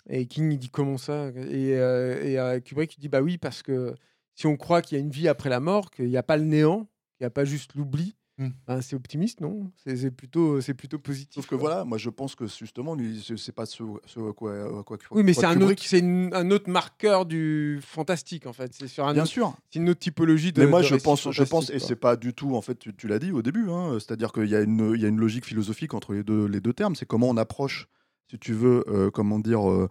Et 0.09 0.25
King 0.27 0.51
il 0.53 0.59
dit 0.59 0.69
comment 0.69 0.97
ça? 0.97 1.27
Et, 1.49 1.75
euh, 1.77 2.23
et 2.23 2.39
euh, 2.39 2.59
Kubrick 2.61 2.95
il 2.97 3.01
dit 3.01 3.09
bah 3.09 3.21
oui 3.21 3.37
parce 3.37 3.61
que 3.63 3.93
si 4.35 4.47
on 4.47 4.57
croit 4.57 4.81
qu'il 4.81 4.97
y 4.97 5.01
a 5.01 5.03
une 5.03 5.11
vie 5.11 5.27
après 5.27 5.49
la 5.49 5.59
mort, 5.59 5.91
qu'il 5.91 6.07
n'y 6.09 6.17
a 6.17 6.23
pas 6.23 6.37
le 6.37 6.43
néant, 6.45 6.85
qu'il 7.17 7.21
n'y 7.23 7.27
a 7.27 7.31
pas 7.31 7.45
juste 7.45 7.75
l'oubli. 7.75 8.15
Hmm. 8.37 8.47
ben, 8.65 8.81
c'est 8.81 8.95
optimiste, 8.95 9.39
non? 9.41 9.71
C'est 9.85 10.09
plutôt, 10.09 10.61
c'est 10.61 10.73
plutôt 10.73 10.97
positif. 10.97 11.35
Sauf 11.35 11.45
que 11.45 11.49
quoi. 11.55 11.69
voilà, 11.69 11.83
moi 11.83 11.97
je 11.99 12.09
pense 12.09 12.33
que 12.33 12.47
justement, 12.47 12.95
c'est 13.37 13.51
pas 13.51 13.67
ce, 13.67 13.83
ce 14.07 14.19
à 14.21 14.33
quoi, 14.33 14.79
à 14.79 14.83
quoi, 14.83 14.97
Oui, 15.11 15.21
mais 15.21 15.33
c'est 15.33 15.45
un 15.45 15.61
autre, 15.61 15.83
c'est 15.85 16.01
un 16.01 16.49
autre 16.49 16.67
marqueur 16.69 17.25
du 17.27 17.79
fantastique 17.83 18.47
en 18.47 18.53
fait. 18.53 18.73
C'est 18.73 18.87
sur 18.87 19.05
un 19.05 19.13
Bien 19.13 19.23
autre- 19.23 19.31
sûr. 19.31 19.53
c'est 19.69 19.77
une 19.79 19.89
autre 19.89 19.99
typologie 19.99 20.53
de. 20.53 20.61
Mais 20.63 20.67
moi, 20.67 20.79
de 20.81 20.85
je 20.87 20.95
pense, 20.95 21.29
je 21.29 21.43
pense, 21.43 21.69
et 21.69 21.77
c'est 21.77 21.97
pas 21.97 22.15
du 22.15 22.33
tout, 22.33 22.55
en 22.55 22.61
fait, 22.61 22.79
tu, 22.79 22.95
tu 22.95 23.07
l'as 23.07 23.19
dit 23.19 23.31
au 23.31 23.41
début, 23.43 23.69
hein, 23.69 23.97
c'est-à-dire 23.99 24.31
qu'il 24.31 24.47
y, 24.47 24.55
a 24.55 24.61
une- 24.61 24.93
il 24.95 25.01
y 25.01 25.05
a 25.05 25.09
une 25.09 25.19
logique 25.19 25.45
philosophique 25.45 25.93
entre 25.93 26.13
les 26.13 26.23
deux, 26.23 26.45
les 26.47 26.61
deux 26.61 26.73
termes. 26.73 26.95
C'est 26.95 27.05
comment 27.05 27.29
on 27.29 27.37
approche, 27.37 27.89
si 28.31 28.39
tu 28.39 28.53
veux, 28.53 28.85
euh, 28.87 29.11
comment 29.11 29.37
dire, 29.39 29.69
euh, 29.69 29.87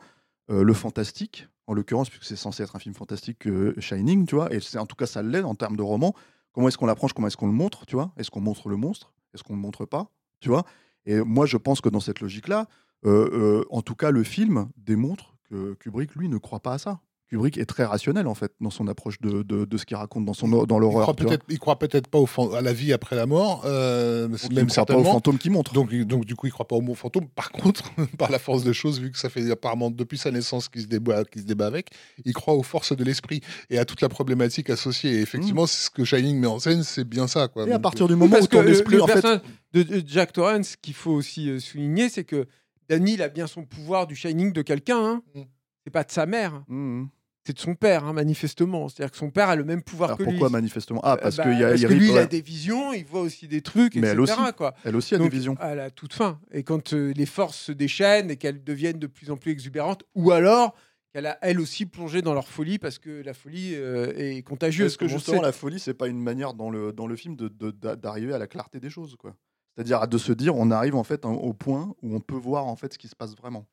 euh, 0.50 0.64
le 0.64 0.72
fantastique, 0.72 1.46
en 1.70 1.74
l'occurrence, 1.74 2.10
puisque 2.10 2.24
c'est 2.24 2.34
censé 2.34 2.64
être 2.64 2.74
un 2.74 2.80
film 2.80 2.96
fantastique 2.96 3.46
Shining, 3.78 4.26
tu 4.26 4.34
vois, 4.34 4.52
et 4.52 4.58
c'est 4.58 4.78
en 4.78 4.86
tout 4.86 4.96
cas 4.96 5.06
ça 5.06 5.22
l'est 5.22 5.42
en 5.42 5.54
termes 5.54 5.76
de 5.76 5.82
roman. 5.82 6.14
Comment 6.52 6.66
est-ce 6.66 6.76
qu'on 6.76 6.86
l'approche 6.86 7.12
Comment 7.12 7.28
est-ce 7.28 7.36
qu'on 7.36 7.46
le 7.46 7.52
montre, 7.52 7.86
tu 7.86 7.94
vois? 7.94 8.10
Est-ce 8.16 8.30
qu'on 8.30 8.40
montre 8.40 8.68
le 8.68 8.76
monstre? 8.76 9.12
Est-ce 9.34 9.44
qu'on 9.44 9.54
le 9.54 9.60
montre 9.60 9.84
pas, 9.84 10.10
tu 10.40 10.48
vois? 10.48 10.64
Et 11.06 11.20
moi, 11.20 11.46
je 11.46 11.56
pense 11.56 11.80
que 11.80 11.88
dans 11.88 12.00
cette 12.00 12.20
logique-là, 12.20 12.66
euh, 13.06 13.30
euh, 13.32 13.64
en 13.70 13.82
tout 13.82 13.94
cas, 13.94 14.10
le 14.10 14.24
film 14.24 14.68
démontre 14.76 15.36
que 15.48 15.74
Kubrick, 15.74 16.14
lui, 16.16 16.28
ne 16.28 16.38
croit 16.38 16.60
pas 16.60 16.74
à 16.74 16.78
ça. 16.78 17.00
Kubrick 17.30 17.58
est 17.58 17.64
très 17.64 17.84
rationnel 17.84 18.26
en 18.26 18.34
fait 18.34 18.52
dans 18.60 18.70
son 18.70 18.88
approche 18.88 19.20
de, 19.20 19.42
de, 19.42 19.64
de 19.64 19.76
ce 19.76 19.86
qu'il 19.86 19.96
raconte 19.96 20.24
dans 20.24 20.32
son 20.34 20.48
dans 20.48 20.64
Il 20.78 20.80
l'horreur. 20.80 21.14
il 21.48 21.58
croit 21.60 21.78
peut-être 21.78 22.08
pas 22.08 22.18
au 22.18 22.26
fan- 22.26 22.52
à 22.54 22.60
la 22.60 22.72
vie 22.72 22.92
après 22.92 23.14
la 23.14 23.24
mort, 23.26 23.62
euh, 23.66 24.26
Donc, 24.26 24.38
il 24.50 24.54
même 24.56 24.64
ne 24.66 24.70
croit 24.70 24.84
pas 24.84 24.92
aux 24.94 24.96
certainement. 24.96 25.12
fantômes 25.12 25.38
qui 25.38 25.48
montrent. 25.48 25.72
Donc, 25.72 25.88
il- 25.92 26.04
donc 26.04 26.24
du 26.24 26.34
coup, 26.34 26.48
il 26.48 26.52
croit 26.52 26.66
pas 26.66 26.74
au 26.76 26.80
mot 26.80 26.94
fantôme. 26.94 27.28
Par 27.28 27.52
contre, 27.52 27.84
par 28.18 28.30
la 28.32 28.40
force 28.40 28.64
des 28.64 28.74
choses, 28.74 29.00
vu 29.00 29.12
que 29.12 29.18
ça 29.18 29.28
fait 29.30 29.48
apparemment 29.50 29.90
depuis 29.92 30.18
sa 30.18 30.32
naissance 30.32 30.68
qu'il 30.68 30.82
se 30.82 30.86
débat, 30.88 31.24
qu'il 31.24 31.42
se 31.42 31.46
débat 31.46 31.66
avec, 31.66 31.90
il 32.24 32.32
croit 32.32 32.54
aux 32.54 32.64
forces 32.64 32.96
de 32.96 33.04
l'esprit 33.04 33.40
et 33.70 33.78
à 33.78 33.84
toute 33.84 34.00
la 34.00 34.08
problématique 34.08 34.68
associée. 34.68 35.12
Et 35.12 35.20
effectivement, 35.20 35.66
c'est 35.66 35.84
ce 35.86 35.90
que 35.90 36.02
Shining 36.04 36.38
met 36.38 36.48
en 36.48 36.58
scène, 36.58 36.82
c'est 36.82 37.04
bien 37.04 37.28
ça. 37.28 37.46
Quoi. 37.46 37.66
Mm. 37.66 37.68
et 37.68 37.72
à 37.72 37.78
partir 37.78 38.08
du 38.08 38.14
Oui, 38.14 38.18
moment 38.18 38.32
parce 38.32 38.44
où 38.46 38.48
ton 38.48 38.62
le- 38.62 38.70
esprit 38.70 38.96
le 38.96 39.02
en 39.04 39.06
fait, 39.06 39.24
de 39.72 40.02
Jack 40.04 40.32
Torrance, 40.32 40.70
ce 40.70 40.76
qu'il 40.76 40.94
faut 40.94 41.12
aussi 41.12 41.48
euh, 41.48 41.60
souligner, 41.60 42.08
c'est 42.08 42.24
que 42.24 42.48
Danny, 42.88 43.14
il 43.14 43.22
a 43.22 43.28
bien 43.28 43.46
son 43.46 43.62
pouvoir 43.64 44.08
du 44.08 44.16
Shining 44.16 44.52
de 44.52 44.62
quelqu'un. 44.62 44.98
hein. 44.98 45.22
Mm. 45.36 45.40
C'est 45.84 45.90
pas 45.90 46.04
de 46.04 46.10
sa 46.10 46.26
mère, 46.26 46.62
Mmh. 46.68 47.04
C'est 47.50 47.54
de 47.54 47.58
son 47.60 47.74
père, 47.74 48.04
hein, 48.04 48.12
manifestement. 48.12 48.88
C'est-à-dire 48.88 49.10
que 49.10 49.16
son 49.16 49.30
père 49.30 49.48
a 49.48 49.56
le 49.56 49.64
même 49.64 49.82
pouvoir 49.82 50.10
Alors 50.10 50.18
que 50.18 50.24
pourquoi 50.24 50.48
lui. 50.48 50.52
manifestement? 50.52 51.00
Ah 51.04 51.16
parce 51.16 51.38
Euh, 51.38 51.52
y 51.52 51.64
a 51.64 51.68
parce 51.70 51.80
il 51.80 51.88
que 51.88 51.92
lui, 51.92 52.08
il 52.10 52.18
a 52.18 52.26
des 52.26 52.40
visions, 52.40 52.92
il 52.92 53.04
voit 53.04 53.20
aussi 53.20 53.48
des 53.48 53.60
trucs, 53.62 53.94
Mais 53.96 54.08
etc. 54.12 54.12
elle 54.12 54.20
aussi. 54.20 54.52
quoi. 54.56 54.74
Elle 54.84 54.96
aussi 54.96 55.14
a 55.14 55.18
Donc, 55.18 55.30
des 55.30 55.36
visions. 55.36 55.56
À 55.60 55.74
la 55.74 55.90
toute 55.90 56.12
fin. 56.14 56.40
Et 56.52 56.62
quand 56.62 56.92
euh, 56.92 57.12
les 57.16 57.26
forces 57.26 57.58
se 57.58 57.72
déchaînent 57.72 58.30
et 58.30 58.36
qu'elles 58.36 58.62
deviennent 58.64 58.98
de 58.98 59.06
plus 59.06 59.30
en 59.30 59.36
plus 59.36 59.52
exubérantes, 59.52 60.02
ou 60.14 60.30
alors 60.30 60.74
qu'elle 61.12 61.26
a 61.26 61.38
elle 61.42 61.58
aussi 61.60 61.86
plongé 61.86 62.22
dans 62.22 62.34
leur 62.34 62.46
folie 62.48 62.78
parce 62.78 62.98
que 63.00 63.22
la 63.22 63.34
folie 63.34 63.74
euh, 63.74 64.12
est 64.16 64.42
contagieuse. 64.42 64.86
Est-ce 64.92 64.98
que 64.98 65.08
justement 65.08 65.42
la 65.42 65.50
folie 65.52 65.80
c'est 65.80 65.94
pas 65.94 66.06
une 66.06 66.22
manière 66.22 66.54
dans 66.54 66.70
le 66.70 66.92
dans 66.92 67.08
le 67.08 67.16
film 67.16 67.34
de- 67.34 67.48
de- 67.48 67.72
d'a- 67.72 67.96
d'arriver 67.96 68.32
à 68.32 68.38
la 68.38 68.46
clarté 68.46 68.78
des 68.78 68.90
choses 68.90 69.16
quoi? 69.16 69.34
C'est-à-dire 69.74 70.06
de 70.06 70.18
se 70.18 70.32
dire 70.32 70.54
on 70.56 70.70
arrive 70.70 70.94
en 70.94 71.02
fait 71.04 71.24
au 71.24 71.52
point 71.52 71.94
où 72.02 72.14
on 72.14 72.20
peut 72.20 72.36
voir 72.36 72.66
en 72.66 72.76
fait 72.76 72.92
ce 72.92 72.98
qui 72.98 73.08
se 73.08 73.16
passe 73.16 73.34
vraiment. 73.34 73.66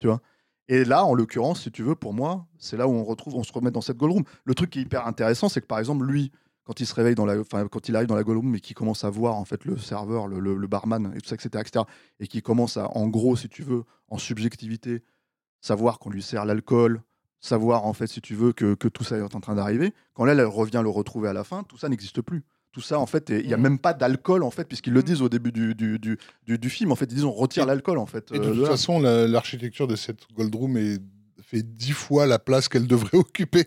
Tu 0.00 0.08
vois? 0.08 0.20
Et 0.68 0.84
là 0.84 1.04
en 1.04 1.14
l'occurrence 1.14 1.62
si 1.62 1.70
tu 1.70 1.82
veux 1.82 1.94
pour 1.94 2.14
moi 2.14 2.46
c'est 2.58 2.76
là 2.76 2.86
où 2.86 2.92
on 2.92 3.04
retrouve 3.04 3.34
on 3.34 3.42
se 3.42 3.52
remet 3.52 3.70
dans 3.70 3.80
cette 3.80 3.96
gold 3.96 4.12
room. 4.12 4.24
Le 4.44 4.54
truc 4.54 4.70
qui 4.70 4.78
est 4.78 4.82
hyper 4.82 5.06
intéressant 5.06 5.48
c'est 5.48 5.60
que 5.60 5.66
par 5.66 5.78
exemple 5.78 6.04
lui 6.04 6.30
quand 6.64 6.78
il 6.78 6.86
se 6.86 6.94
réveille 6.94 7.14
dans 7.14 7.26
la 7.26 7.38
enfin 7.40 7.66
quand 7.68 7.88
il 7.88 7.96
arrive 7.96 8.08
dans 8.08 8.14
la 8.14 8.22
gold 8.22 8.38
room 8.38 8.54
et 8.54 8.60
qu'il 8.60 8.76
commence 8.76 9.04
à 9.04 9.10
voir 9.10 9.36
en 9.36 9.44
fait 9.44 9.64
le 9.64 9.76
serveur 9.76 10.28
le 10.28 10.66
barman 10.66 11.12
et 11.16 11.20
tout 11.20 11.28
ça 11.28 11.34
etc 11.34 11.50
etc 11.60 11.84
et 12.20 12.28
qui 12.28 12.42
commence 12.42 12.76
à 12.76 12.96
en 12.96 13.08
gros 13.08 13.36
si 13.36 13.48
tu 13.48 13.62
veux 13.62 13.84
en 14.08 14.18
subjectivité 14.18 15.02
savoir 15.60 15.98
qu'on 15.98 16.10
lui 16.10 16.22
sert 16.22 16.44
l'alcool 16.44 17.02
savoir 17.40 17.86
en 17.86 17.92
fait 17.92 18.06
si 18.06 18.20
tu 18.20 18.34
veux 18.34 18.52
que, 18.52 18.74
que 18.74 18.86
tout 18.86 19.02
ça 19.02 19.16
est 19.16 19.22
en 19.22 19.40
train 19.40 19.54
d'arriver 19.54 19.92
quand 20.14 20.24
là 20.24 20.32
elle 20.32 20.44
revient 20.44 20.80
le 20.82 20.90
retrouver 20.90 21.28
à 21.28 21.32
la 21.32 21.42
fin 21.42 21.64
tout 21.64 21.78
ça 21.78 21.88
n'existe 21.88 22.20
plus 22.20 22.44
tout 22.72 22.80
ça 22.80 22.98
en 23.00 23.06
fait, 23.06 23.30
il 23.30 23.48
y 23.48 23.54
a 23.54 23.56
Mm. 23.56 23.62
même 23.62 23.78
pas 23.78 23.92
d'alcool 23.94 24.42
en 24.44 24.50
fait, 24.50 24.64
puisqu'ils 24.64 24.92
le 24.92 25.02
disent 25.02 25.22
au 25.22 25.28
début 25.28 25.50
du, 25.52 25.74
du, 25.74 25.98
du, 25.98 26.18
du- 26.46 26.58
du 26.58 26.70
film. 26.70 26.92
En 26.92 26.96
fait, 26.96 27.06
ils 27.06 27.14
disent 27.14 27.24
on 27.24 27.32
retire 27.32 27.64
Et- 27.64 27.66
l'alcool 27.66 27.98
en 27.98 28.06
fait. 28.06 28.30
Et 28.32 28.38
de 28.38 28.44
euh, 28.44 28.54
toute 28.54 28.66
façon, 28.66 29.00
la- 29.00 29.26
l'architecture 29.26 29.88
de 29.88 29.96
cette 29.96 30.20
Gold 30.36 30.54
Room 30.54 30.76
est 30.76 30.98
fait 31.42 31.62
dix 31.64 31.90
fois 31.92 32.26
la 32.26 32.38
place 32.38 32.68
qu'elle 32.68 32.86
devrait 32.86 33.16
occuper 33.18 33.64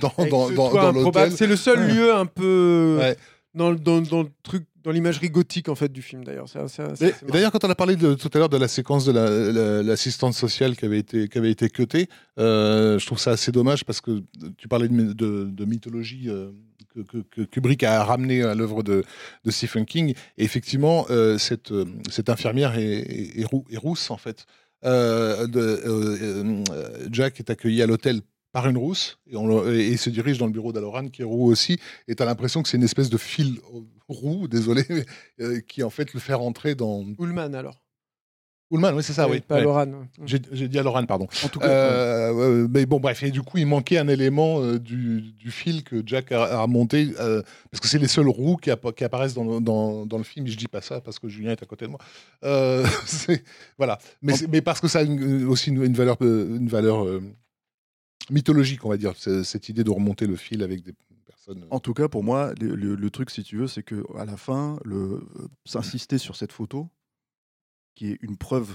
dans, 0.00 0.12
dans, 0.30 0.50
dans, 0.50 0.92
l'hôtel. 0.92 1.32
C'est 1.32 1.48
le 1.48 1.56
seul 1.56 1.78
Ouais. 1.80 1.92
lieu 1.94 2.14
un 2.14 2.26
peu 2.26 2.98
Ouais. 3.00 3.16
dans, 3.54 3.70
le- 3.72 3.78
dans, 3.78 4.00
dans 4.00 4.22
le 4.22 4.28
truc, 4.44 4.64
dans 4.84 4.92
l'imagerie 4.92 5.30
gothique 5.30 5.68
en 5.68 5.74
fait 5.74 5.90
du 5.92 6.00
film 6.02 6.22
d'ailleurs. 6.22 6.46
D'ailleurs, 7.28 7.50
quand 7.50 7.64
on 7.64 7.70
a 7.70 7.74
parlé 7.74 7.96
de, 7.96 8.14
tout 8.14 8.30
à 8.32 8.38
l'heure 8.38 8.48
de 8.48 8.56
la 8.56 8.68
séquence 8.68 9.04
de 9.04 9.10
la- 9.10 9.28
la- 9.52 9.82
l'assistante 9.82 10.34
sociale 10.34 10.76
qui 10.76 10.84
avait 10.84 11.00
été, 11.00 11.28
qui 11.28 11.38
avait 11.38 11.50
été 11.50 11.68
cutée, 11.68 12.08
euh, 12.38 12.96
je 12.98 13.06
trouve 13.06 13.18
ça 13.18 13.32
assez 13.32 13.50
dommage 13.50 13.84
parce 13.84 14.00
que 14.00 14.22
tu 14.56 14.68
parlais 14.68 14.86
de, 14.86 14.92
my- 14.92 15.14
de- 15.16 15.48
de 15.50 15.64
mythologie 15.64 16.26
euh, 16.28 16.50
que, 17.02 17.42
Kubrick 17.42 17.82
a 17.82 18.02
ramené 18.04 18.42
à 18.42 18.54
l'œuvre 18.54 18.82
de, 18.82 19.04
Stephen 19.48 19.84
King. 19.86 20.14
Effectivement, 20.38 21.06
euh, 21.10 21.38
cette, 21.38 21.72
euh, 21.72 21.84
cette 22.10 22.28
infirmière 22.28 22.76
est, 22.78 22.84
est- 22.84 23.40
est 23.40 23.44
rou- 23.44 23.64
est 23.70 23.76
rousse, 23.76 24.10
en 24.10 24.16
fait. 24.16 24.46
Euh, 24.84 25.46
Jack 27.10 27.40
est 27.40 27.50
accueilli 27.50 27.82
à 27.82 27.86
l'hôtel 27.86 28.20
par 28.52 28.68
une 28.68 28.76
rousse 28.78 29.18
et, 29.26 29.96
se 29.96 30.08
dirige 30.10 30.38
dans 30.38 30.46
le 30.46 30.52
bureau 30.52 30.72
d'Aloran 30.72 31.08
qui 31.08 31.22
est 31.22 31.24
roux 31.26 31.50
aussi 31.50 31.78
et 32.08 32.14
tu 32.14 32.22
as 32.22 32.26
l'impression 32.26 32.62
que 32.62 32.68
c'est 32.68 32.76
une 32.78 32.82
espèce 32.84 33.10
de 33.10 33.18
fil 33.18 33.58
roux, 34.08 34.48
désolé, 34.48 34.84
qui 35.68 35.82
en 35.82 35.90
fait 35.90 36.14
le 36.14 36.20
fait 36.20 36.32
rentrer 36.34 36.74
dans 36.74 37.04
Ullman 37.18 37.54
alors. 37.54 37.82
Ullman, 38.72 38.92
oui 38.94 39.02
c'est 39.04 39.12
ça, 39.12 39.28
oui. 39.28 39.40
Pas 39.40 39.56
Ouais. 39.56 39.62
Loran. 39.62 39.86
J'ai 40.24 40.38
dit 40.68 40.78
Aloran, 40.78 41.06
pardon. 41.06 41.28
En 41.44 41.48
tout 41.48 41.60
cas, 41.60 41.68
Euh, 41.68 42.32
euh, 42.64 42.68
mais 42.68 42.84
bon, 42.84 42.98
bref, 42.98 43.22
et 43.22 43.30
du 43.30 43.42
coup, 43.42 43.58
il 43.58 43.66
manquait 43.66 43.98
un 43.98 44.08
élément 44.08 44.60
euh, 44.60 44.78
du, 44.80 45.20
du 45.20 45.50
fil 45.52 45.84
que 45.84 46.02
Jack 46.04 46.32
a, 46.32 46.42
a 46.44 46.62
remonté, 46.62 47.14
euh, 47.20 47.42
parce 47.70 47.80
que 47.80 47.86
c'est 47.86 47.98
les 48.00 48.08
seuls 48.08 48.28
roues 48.28 48.56
qui, 48.56 48.70
appa- 48.70 48.92
qui 48.92 49.04
apparaissent 49.04 49.34
dans 49.34 49.44
le, 49.44 49.60
dans, 49.60 50.04
dans 50.04 50.18
le 50.18 50.24
film. 50.24 50.48
Je 50.48 50.56
dis 50.56 50.66
pas 50.66 50.80
ça 50.80 51.00
parce 51.00 51.18
que 51.20 51.28
Julien 51.28 51.52
est 51.52 51.62
à 51.62 51.66
côté 51.66 51.84
de 51.86 51.90
moi. 51.92 52.00
Euh, 52.44 52.84
voilà. 53.78 53.98
Mais, 54.22 54.60
parce 54.62 54.80
que 54.80 54.88
ça 54.88 54.98
a 54.98 55.02
une- 55.02 55.44
aussi 55.46 55.70
une, 55.70 55.84
une 55.84 55.94
valeur, 55.94 56.16
une 56.20 56.68
valeur 56.68 57.06
mythologique, 58.30 58.84
on 58.84 58.88
va 58.88 58.96
dire, 58.96 59.12
cette 59.16 59.68
idée 59.68 59.84
de 59.84 59.90
remonter 59.90 60.26
le 60.26 60.36
fil 60.36 60.62
avec 60.62 60.82
des 60.82 60.92
personnes. 61.24 61.64
En 61.70 61.78
tout 61.78 61.94
cas, 61.94 62.08
pour 62.08 62.24
moi, 62.24 62.52
le, 62.60 62.74
le- 62.74 62.94
le 62.96 63.10
truc, 63.10 63.30
si 63.30 63.44
tu 63.44 63.58
veux, 63.58 63.68
c'est 63.68 63.82
que 63.84 64.02
à 64.18 64.24
la 64.24 64.36
fin, 64.36 64.78
s'insister 65.64 66.18
sur 66.18 66.34
cette 66.36 66.52
photo, 66.52 66.88
qui 67.96 68.12
est 68.12 68.18
une 68.22 68.36
preuve, 68.36 68.70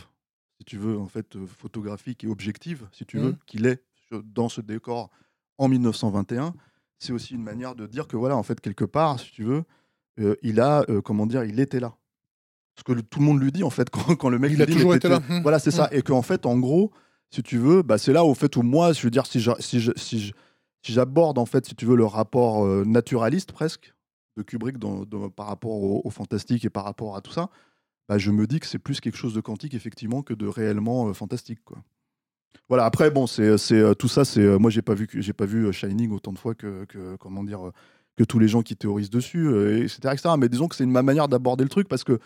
si 0.59 0.65
tu 0.65 0.77
veux, 0.77 0.97
en 0.99 1.07
fait, 1.07 1.37
euh, 1.37 1.47
photographique 1.47 2.25
et 2.25 2.27
objective, 2.27 2.87
si 2.91 3.05
tu 3.05 3.17
veux, 3.19 3.29
Mhm. 3.31 3.37
qu'il 3.45 3.65
est 3.65 3.81
dans 4.25 4.49
ce 4.49 4.59
décor 4.59 5.09
en 5.57 5.69
1921, 5.69 6.53
c'est 6.99 7.13
aussi 7.13 7.35
une 7.35 7.43
manière 7.43 7.75
de 7.75 7.87
dire 7.87 8.07
que 8.07 8.17
voilà, 8.17 8.35
en 8.35 8.43
fait, 8.43 8.59
quelque 8.59 8.83
part, 8.83 9.19
si 9.19 9.31
tu 9.31 9.43
veux, 9.45 9.63
euh, 10.19 10.35
il 10.41 10.59
a, 10.59 10.83
euh, 10.89 11.01
comment 11.01 11.25
dire, 11.25 11.45
il 11.45 11.59
était 11.61 11.79
là. 11.79 11.95
Ce 12.77 12.83
que 12.83 12.91
le- 12.93 13.03
tout 13.03 13.19
le 13.19 13.25
monde 13.25 13.41
lui 13.41 13.51
dit, 13.53 13.63
en 13.63 13.69
fait, 13.69 13.89
quand, 14.13 14.15
quand 14.17 14.29
le 14.29 14.37
mec 14.39 14.51
Il 14.51 14.55
lui 14.57 14.63
a 14.63 14.65
dit, 14.65 14.73
toujours 14.73 14.95
été 14.95 15.07
là. 15.07 15.21
Mhm. 15.29 15.41
Voilà, 15.43 15.59
c'est 15.59 15.71
ça. 15.71 15.87
Et 15.93 16.01
qu'en 16.01 16.21
fait, 16.21 16.45
en 16.45 16.57
gros, 16.59 16.91
si 17.29 17.41
tu 17.43 17.57
veux, 17.57 17.81
bah, 17.83 17.97
c'est 17.97 18.11
là 18.11 18.25
au 18.25 18.33
fait 18.33 18.55
où 18.57 18.61
moi, 18.63 18.91
je 18.91 19.01
veux 19.03 19.09
dire, 19.11 19.25
si 19.25 19.39
je- 19.39 19.51
si 19.59 19.79
je- 19.79 19.91
si 19.95 20.19
je- 20.19 20.33
si 20.83 20.91
j'aborde 20.93 21.37
en 21.37 21.45
fait, 21.45 21.65
si 21.65 21.75
tu 21.75 21.85
veux, 21.85 21.95
le 21.95 22.05
rapport 22.05 22.65
euh, 22.65 22.83
naturaliste 22.85 23.51
presque 23.51 23.93
de 24.35 24.41
Kubrick 24.43 24.77
dans- 24.79 25.05
dans- 25.05 25.29
par 25.29 25.47
rapport 25.47 25.71
au, 25.83 26.01
au 26.03 26.09
fantastique 26.09 26.65
et 26.65 26.69
par 26.69 26.83
rapport 26.83 27.15
à 27.15 27.21
tout 27.21 27.31
ça, 27.31 27.49
bah, 28.09 28.17
je 28.17 28.31
me 28.31 28.45
dis 28.47 28.59
que 28.59 28.67
c'est 28.67 28.79
plus 28.79 28.99
quelque 28.99 29.17
chose 29.17 29.33
de 29.33 29.41
quantique 29.41 29.73
effectivement 29.73 30.21
que 30.21 30.33
de 30.33 30.47
réellement 30.47 31.07
euh, 31.09 31.13
fantastique, 31.13 31.59
quoi. 31.63 31.77
Voilà. 32.69 32.85
Après, 32.85 33.11
bon, 33.11 33.27
c'est, 33.27 33.57
c'est 33.57 33.95
tout 33.95 34.07
ça. 34.07 34.23
C'est 34.25 34.41
moi, 34.59 34.69
j'ai 34.71 34.81
pas 34.81 34.93
vu, 34.93 35.07
j'ai 35.13 35.33
pas 35.33 35.45
vu 35.45 35.71
Shining 35.73 36.11
autant 36.11 36.31
de 36.31 36.37
fois 36.37 36.55
que, 36.55 36.85
que 36.85 37.15
comment 37.17 37.43
dire 37.43 37.59
que 38.17 38.23
tous 38.23 38.39
les 38.39 38.47
gens 38.47 38.61
qui 38.61 38.75
théorisent 38.77 39.09
dessus, 39.09 39.49
et 39.55 39.81
etc., 39.81 39.99
etc. 40.13 40.29
Mais 40.37 40.47
disons 40.49 40.67
que 40.67 40.75
c'est 40.75 40.83
une 40.85 40.91
ma 40.91 41.01
manière 41.03 41.27
d'aborder 41.27 41.63
le 41.63 41.69
truc 41.69 41.87
parce 41.89 42.03
que 42.03 42.19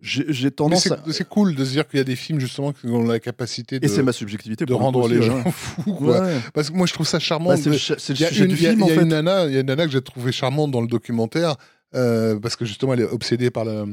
j'ai, 0.00 0.50
tendance. 0.50 0.82
c'est 0.82 0.92
à... 0.92 0.98
c'est 1.12 1.28
cool 1.28 1.54
de 1.54 1.64
se 1.64 1.70
dire 1.70 1.86
qu'il 1.86 1.98
y 1.98 2.00
a 2.00 2.04
des 2.04 2.16
films 2.16 2.40
justement 2.40 2.72
qui 2.72 2.86
ont 2.88 3.04
la 3.04 3.20
capacité 3.20 3.78
de, 3.78 3.84
Et 3.84 3.88
c'est 3.88 4.02
ma 4.02 4.10
subjectivité 4.12 4.64
de 4.64 4.70
le 4.70 4.74
rendre 4.76 5.06
les 5.08 5.22
gens 5.22 5.42
ouais. 5.44 5.50
fous. 5.52 5.94
Quoi. 5.94 6.20
Ouais. 6.22 6.40
Parce 6.54 6.70
que 6.70 6.76
moi, 6.76 6.86
je 6.88 6.92
trouve 6.92 7.06
ça 7.06 7.20
charmant. 7.20 7.50
Bah, 7.50 7.56
c'est 7.56 7.66
de- 7.66 7.70
le, 7.70 7.78
cha- 7.78 7.94
c'est 7.98 8.14
le 8.14 8.18
Il 8.18 8.22
y 8.22 8.24
a 8.24 8.28
sujet 8.30 8.44
une, 8.46 8.50
du 8.50 8.56
il 8.56 8.62
y 8.62 8.66
a- 8.66 8.84
en 8.84 8.88
fait. 8.88 9.02
une 9.02 9.08
nana, 9.08 9.46
il 9.46 9.52
y 9.52 9.56
a 9.56 9.60
une 9.60 9.66
nana 9.66 9.86
que 9.86 9.92
j'ai 9.92 10.02
trouvé 10.02 10.32
charmante 10.32 10.72
dans 10.72 10.80
le 10.80 10.88
documentaire 10.88 11.54
euh, 11.94 12.38
parce 12.40 12.56
que 12.56 12.64
justement 12.64 12.94
elle 12.94 13.00
est 13.00 13.04
obsédée 13.08 13.50
par 13.52 13.64
la- 13.64 13.84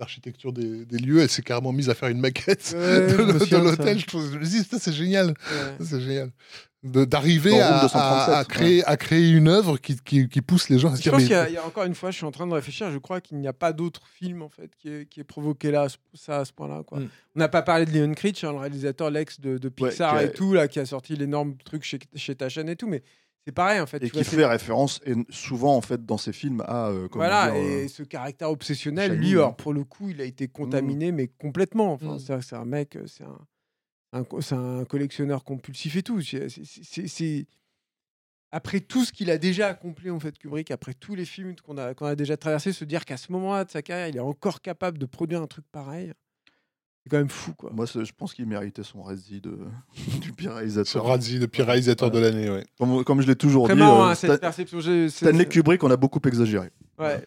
l'architecture 0.00 0.52
des, 0.52 0.84
des 0.84 0.98
lieux. 0.98 1.20
Elle 1.20 1.28
s'est 1.30 1.42
carrément 1.42 1.72
mise 1.72 1.88
à 1.90 1.94
faire 1.94 2.08
une 2.08 2.20
maquette 2.20 2.74
Ouais, 2.76 3.06
de, 3.06 3.44
je 3.44 3.56
l'hôtel. 3.56 3.98
Je, 3.98 4.06
trouve- 4.06 4.32
je 4.32 4.38
me 4.38 4.44
dis 4.44 4.62
ça 4.64 4.78
c'est 4.78 4.92
génial, 4.92 5.28
Ouais. 5.28 5.84
C'est 5.84 6.00
génial. 6.00 6.30
D'arriver 6.86 7.58
à, 7.62 7.70
Room 7.70 7.80
237, 7.80 8.34
à- 8.34 8.38
à 8.40 8.44
créer, 8.44 8.84
à 8.84 8.96
créer 8.98 9.30
une 9.30 9.48
œuvre 9.48 9.78
qui, 9.78 9.96
qui, 10.04 10.28
qui 10.28 10.42
pousse 10.42 10.68
les 10.68 10.78
gens 10.78 10.92
à 10.92 10.96
se 10.96 10.98
Je 10.98 11.02
dire 11.04 11.12
pense 11.12 11.22
mais 11.22 11.26
qu'il 11.28 11.34
y, 11.36 11.38
a- 11.38 11.48
il 11.48 11.54
y 11.54 11.56
a 11.56 11.64
encore 11.64 11.84
une 11.84 11.94
fois, 11.94 12.10
je 12.10 12.16
suis 12.18 12.26
en 12.26 12.30
train 12.30 12.46
de 12.46 12.52
réfléchir. 12.52 12.90
Je 12.92 12.98
crois 12.98 13.22
qu'il 13.22 13.38
n'y 13.38 13.48
a 13.48 13.54
pas 13.54 13.72
d'autre 13.72 14.02
film 14.06 14.42
en 14.42 14.50
fait 14.50 14.70
qui 14.76 14.90
est, 14.90 15.08
qui 15.08 15.20
est 15.20 15.24
provoqué 15.24 15.70
là, 15.70 15.82
à 15.82 15.88
ce- 15.88 15.96
ça 16.12 16.40
à 16.40 16.44
ce 16.44 16.52
point-là. 16.52 16.82
Quoi. 16.86 17.00
Mm. 17.00 17.08
On 17.36 17.38
n'a 17.38 17.48
pas 17.48 17.62
parlé 17.62 17.86
de 17.86 17.90
Leon 17.98 18.12
Critch, 18.12 18.44
hein, 18.44 18.52
le 18.52 18.58
réalisateur 18.58 19.10
l'ex 19.10 19.40
de, 19.40 19.56
de 19.56 19.68
Pixar 19.70 20.14
a- 20.16 20.24
et 20.24 20.32
tout, 20.32 20.52
là, 20.52 20.68
qui 20.68 20.78
a 20.78 20.84
sorti 20.84 21.16
l'énorme 21.16 21.56
truc 21.64 21.84
chez, 21.84 21.98
chez 22.16 22.34
ta 22.34 22.50
chaîne 22.50 22.68
et 22.68 22.76
tout. 22.76 22.86
Mais 22.86 23.02
c'est 23.46 23.52
pareil 23.52 23.80
en 23.80 23.86
fait. 23.86 23.98
et 24.02 24.06
tu 24.10 24.12
qui 24.12 24.24
fait 24.24 24.44
référence 24.46 25.00
et 25.04 25.14
souvent 25.30 25.76
en 25.76 25.80
fait 25.80 26.04
dans 26.04 26.16
ses 26.18 26.32
films 26.32 26.62
à 26.66 26.88
euh, 26.88 27.08
Voilà, 27.12 27.50
dire, 27.50 27.60
euh, 27.60 27.82
et 27.84 27.88
ce 27.88 28.02
caractère 28.02 28.50
obsessionnel, 28.50 29.12
lui, 29.18 29.32
alors, 29.32 29.54
pour 29.56 29.72
le 29.72 29.84
coup, 29.84 30.08
il 30.08 30.20
a 30.20 30.24
été 30.24 30.48
contaminé, 30.48 31.12
mais 31.12 31.28
complètement. 31.28 31.92
Enfin, 31.92 32.16
Mm. 32.16 32.40
c'est- 32.40 32.56
un 32.56 32.64
mec, 32.64 32.96
euh, 32.96 33.06
c'est 33.06 33.24
un, 34.54 34.84
collectionneur 34.84 35.44
compulsif 35.44 35.96
et 35.96 36.02
tout. 36.02 36.20
C'est- 36.22 36.48
c'est- 36.48 36.64
c'est- 36.84 37.08
C'est 37.08 37.46
après 38.52 38.78
tout 38.80 39.04
ce 39.04 39.12
qu'il 39.12 39.30
a 39.30 39.38
déjà 39.38 39.66
accompli 39.68 40.10
en 40.10 40.20
fait 40.20 40.38
Kubrick, 40.38 40.70
après 40.70 40.94
tous 40.94 41.16
les 41.16 41.24
films 41.24 41.56
qu'on 41.56 41.76
a, 41.76 41.92
qu'on 41.94 42.06
a 42.06 42.14
déjà 42.14 42.36
traversés, 42.36 42.72
se 42.72 42.84
dire 42.84 43.04
qu'à 43.04 43.16
ce 43.16 43.32
moment-là 43.32 43.64
de 43.64 43.70
sa 43.72 43.82
carrière, 43.82 44.06
il 44.08 44.16
est 44.16 44.20
encore 44.20 44.60
capable 44.62 44.96
de 44.98 45.06
produire 45.06 45.42
un 45.42 45.48
truc 45.48 45.64
pareil, 45.72 46.12
c'est 47.04 47.10
quand 47.10 47.18
même 47.18 47.28
fou, 47.28 47.52
quoi. 47.52 47.70
moi 47.74 47.84
je 47.86 48.10
pense 48.16 48.32
qu'il 48.34 48.46
méritait 48.46 48.82
son 48.82 49.02
Razzie 49.02 49.40
de 49.40 49.58
du 50.20 50.32
pire 50.32 50.50
ce 50.52 50.54
réalisateur 50.56 51.04
Razzie, 51.06 51.38
le 51.38 51.46
pire 51.48 51.66
réalisateur 51.66 52.10
Voilà. 52.10 52.30
de 52.30 52.36
l'année. 52.36 52.50
Ouais. 52.50 52.64
comme, 52.78 53.04
comme 53.04 53.20
je 53.20 53.26
l'ai 53.26 53.36
toujours 53.36 53.66
Très 53.66 53.74
dit 53.74 53.80
marrant, 53.80 54.06
euh, 54.06 54.10
hein, 54.10 54.14
cette 54.14 54.30
Stan- 54.32 54.40
perception. 54.40 54.80
Stanley 55.08 55.46
Kubrick 55.46 55.82
on 55.84 55.90
a 55.90 55.96
beaucoup 55.96 56.20
exagéré 56.26 56.70
Ouais. 56.98 57.24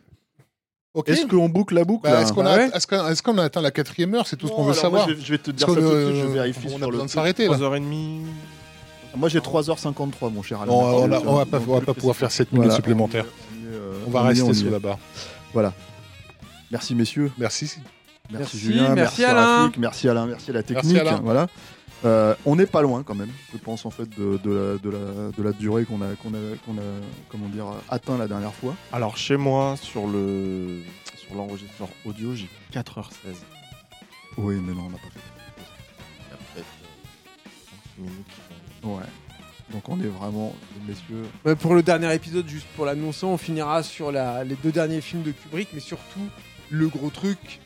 Ok. 0.96 1.10
est-ce 1.10 1.28
qu'on 1.28 1.48
boucle 1.48 1.76
la 1.76 1.84
boucle 1.86 2.04
Bah, 2.06 2.14
là 2.14 2.22
est-ce 2.24 2.34
qu'on 2.34 2.44
a, 2.46 2.58
ouais. 2.58 3.42
atteint 3.44 3.62
la 3.62 3.70
quatrième 3.70 4.16
heure? 4.16 4.26
C'est 4.26 4.36
tout 4.36 4.48
ce 4.48 4.52
qu'on 4.52 4.64
veut 4.64 4.72
moi, 4.72 4.74
savoir. 4.74 5.08
je, 5.08 5.14
vais, 5.14 5.22
je 5.22 5.32
vais 5.32 5.38
te 5.38 5.52
dire 5.52 5.68
ça 5.68 5.76
que, 5.76 5.80
tout 5.80 5.86
de 5.86 6.12
suite 6.12 6.24
je 6.24 6.28
vérifie 6.28 6.66
on 6.66 6.70
sur 6.70 6.78
a 6.78 6.86
le 6.86 6.88
besoin 6.92 7.06
de 7.06 7.10
s'arrêter 7.12 7.48
là. 7.48 7.56
3h30. 7.58 8.22
moi 9.16 9.30
j'ai 9.30 9.40
3h53 9.40 10.34
mon 10.34 10.42
cher 10.42 10.62
Alain 10.62 10.72
on, 10.72 11.04
on 11.04 11.08
va 11.36 11.46
pas, 11.46 11.60
donc, 11.60 11.68
on 11.68 11.74
va 11.74 11.80
le 11.82 11.86
pas 11.86 11.94
pouvoir 11.94 12.16
faire 12.16 12.32
7 12.32 12.52
minutes 12.52 12.64
Voilà, 12.66 12.76
supplémentaires. 12.76 13.26
on 13.28 13.68
euh, 13.76 13.94
On 14.08 14.10
va 14.10 14.24
rester 14.24 14.54
sous 14.56 14.72
la 14.72 14.80
barre. 14.80 14.98
merci 16.72 16.96
messieurs 16.96 17.32
Merci. 17.38 17.76
Merci, 18.30 18.38
Merci, 18.56 18.60
Julien 18.60 18.96
merci 18.96 19.22
merci, 19.22 19.24
Alain. 19.26 19.58
Rafik, 19.64 19.78
merci 19.78 20.10
Alain 20.10 20.26
merci 20.28 20.50
à 20.50 20.54
la 20.54 20.64
technique 20.64 20.98
Alain. 20.98 21.20
voilà 21.24 21.48
Euh, 22.06 22.36
on 22.46 22.56
n'est 22.56 22.68
pas 22.68 22.84
loin 22.84 23.02
quand 23.02 23.16
même, 23.16 23.32
je 23.52 23.58
pense 23.58 23.84
en 23.86 23.90
fait 23.90 24.08
de, 24.20 24.38
de 24.44 24.52
la, 24.52 24.78
de, 24.78 24.90
la, 24.90 25.32
de 25.36 25.44
la 25.44 25.52
durée 25.52 25.84
qu'on 25.86 26.02
a, 26.04 26.14
qu'on 26.22 26.30
a, 26.36 26.56
qu'on 26.64 26.78
a, 26.78 26.84
comment 27.30 27.48
dire, 27.50 27.66
atteint 27.90 28.18
la 28.20 28.28
dernière 28.28 28.54
fois. 28.54 28.76
Alors 28.94 29.18
chez 29.18 29.36
moi, 29.36 29.76
sur 29.82 30.06
le 30.06 30.82
sur 31.16 31.34
l'enregistreur 31.36 31.90
audio, 32.06 32.36
j'ai 32.36 32.48
4h16. 32.72 33.10
Oui, 34.38 34.56
mais 34.62 34.74
non, 34.76 34.84
on 34.86 34.90
n'a 34.92 34.98
pas 34.98 35.10
fait. 35.12 35.20
Il 36.20 36.30
y 36.30 36.34
a 36.34 36.38
peut-être 36.54 36.68
euh, 37.48 37.50
5 37.98 38.04
minutes 38.04 38.28
Ouais. 38.84 39.10
Donc 39.74 39.90
on 39.90 40.00
est 40.00 40.04
vraiment, 40.20 40.56
messieurs. 40.88 41.24
Ouais, 41.46 41.56
pour 41.56 41.74
le 41.74 41.82
dernier 41.82 42.14
épisode, 42.14 42.48
juste 42.48 42.68
pour 42.76 42.86
l'annoncer, 42.86 43.26
on 43.26 43.38
finira 43.38 43.82
sur 43.82 44.12
la- 44.12 44.44
les 44.44 44.56
deux 44.56 44.72
derniers 44.72 45.02
films 45.02 45.24
de 45.24 45.32
Kubrick, 45.32 45.70
mais 45.74 45.80
surtout 45.80 46.22
le 46.70 46.88
gros 46.90 47.10
truc. 47.10 47.60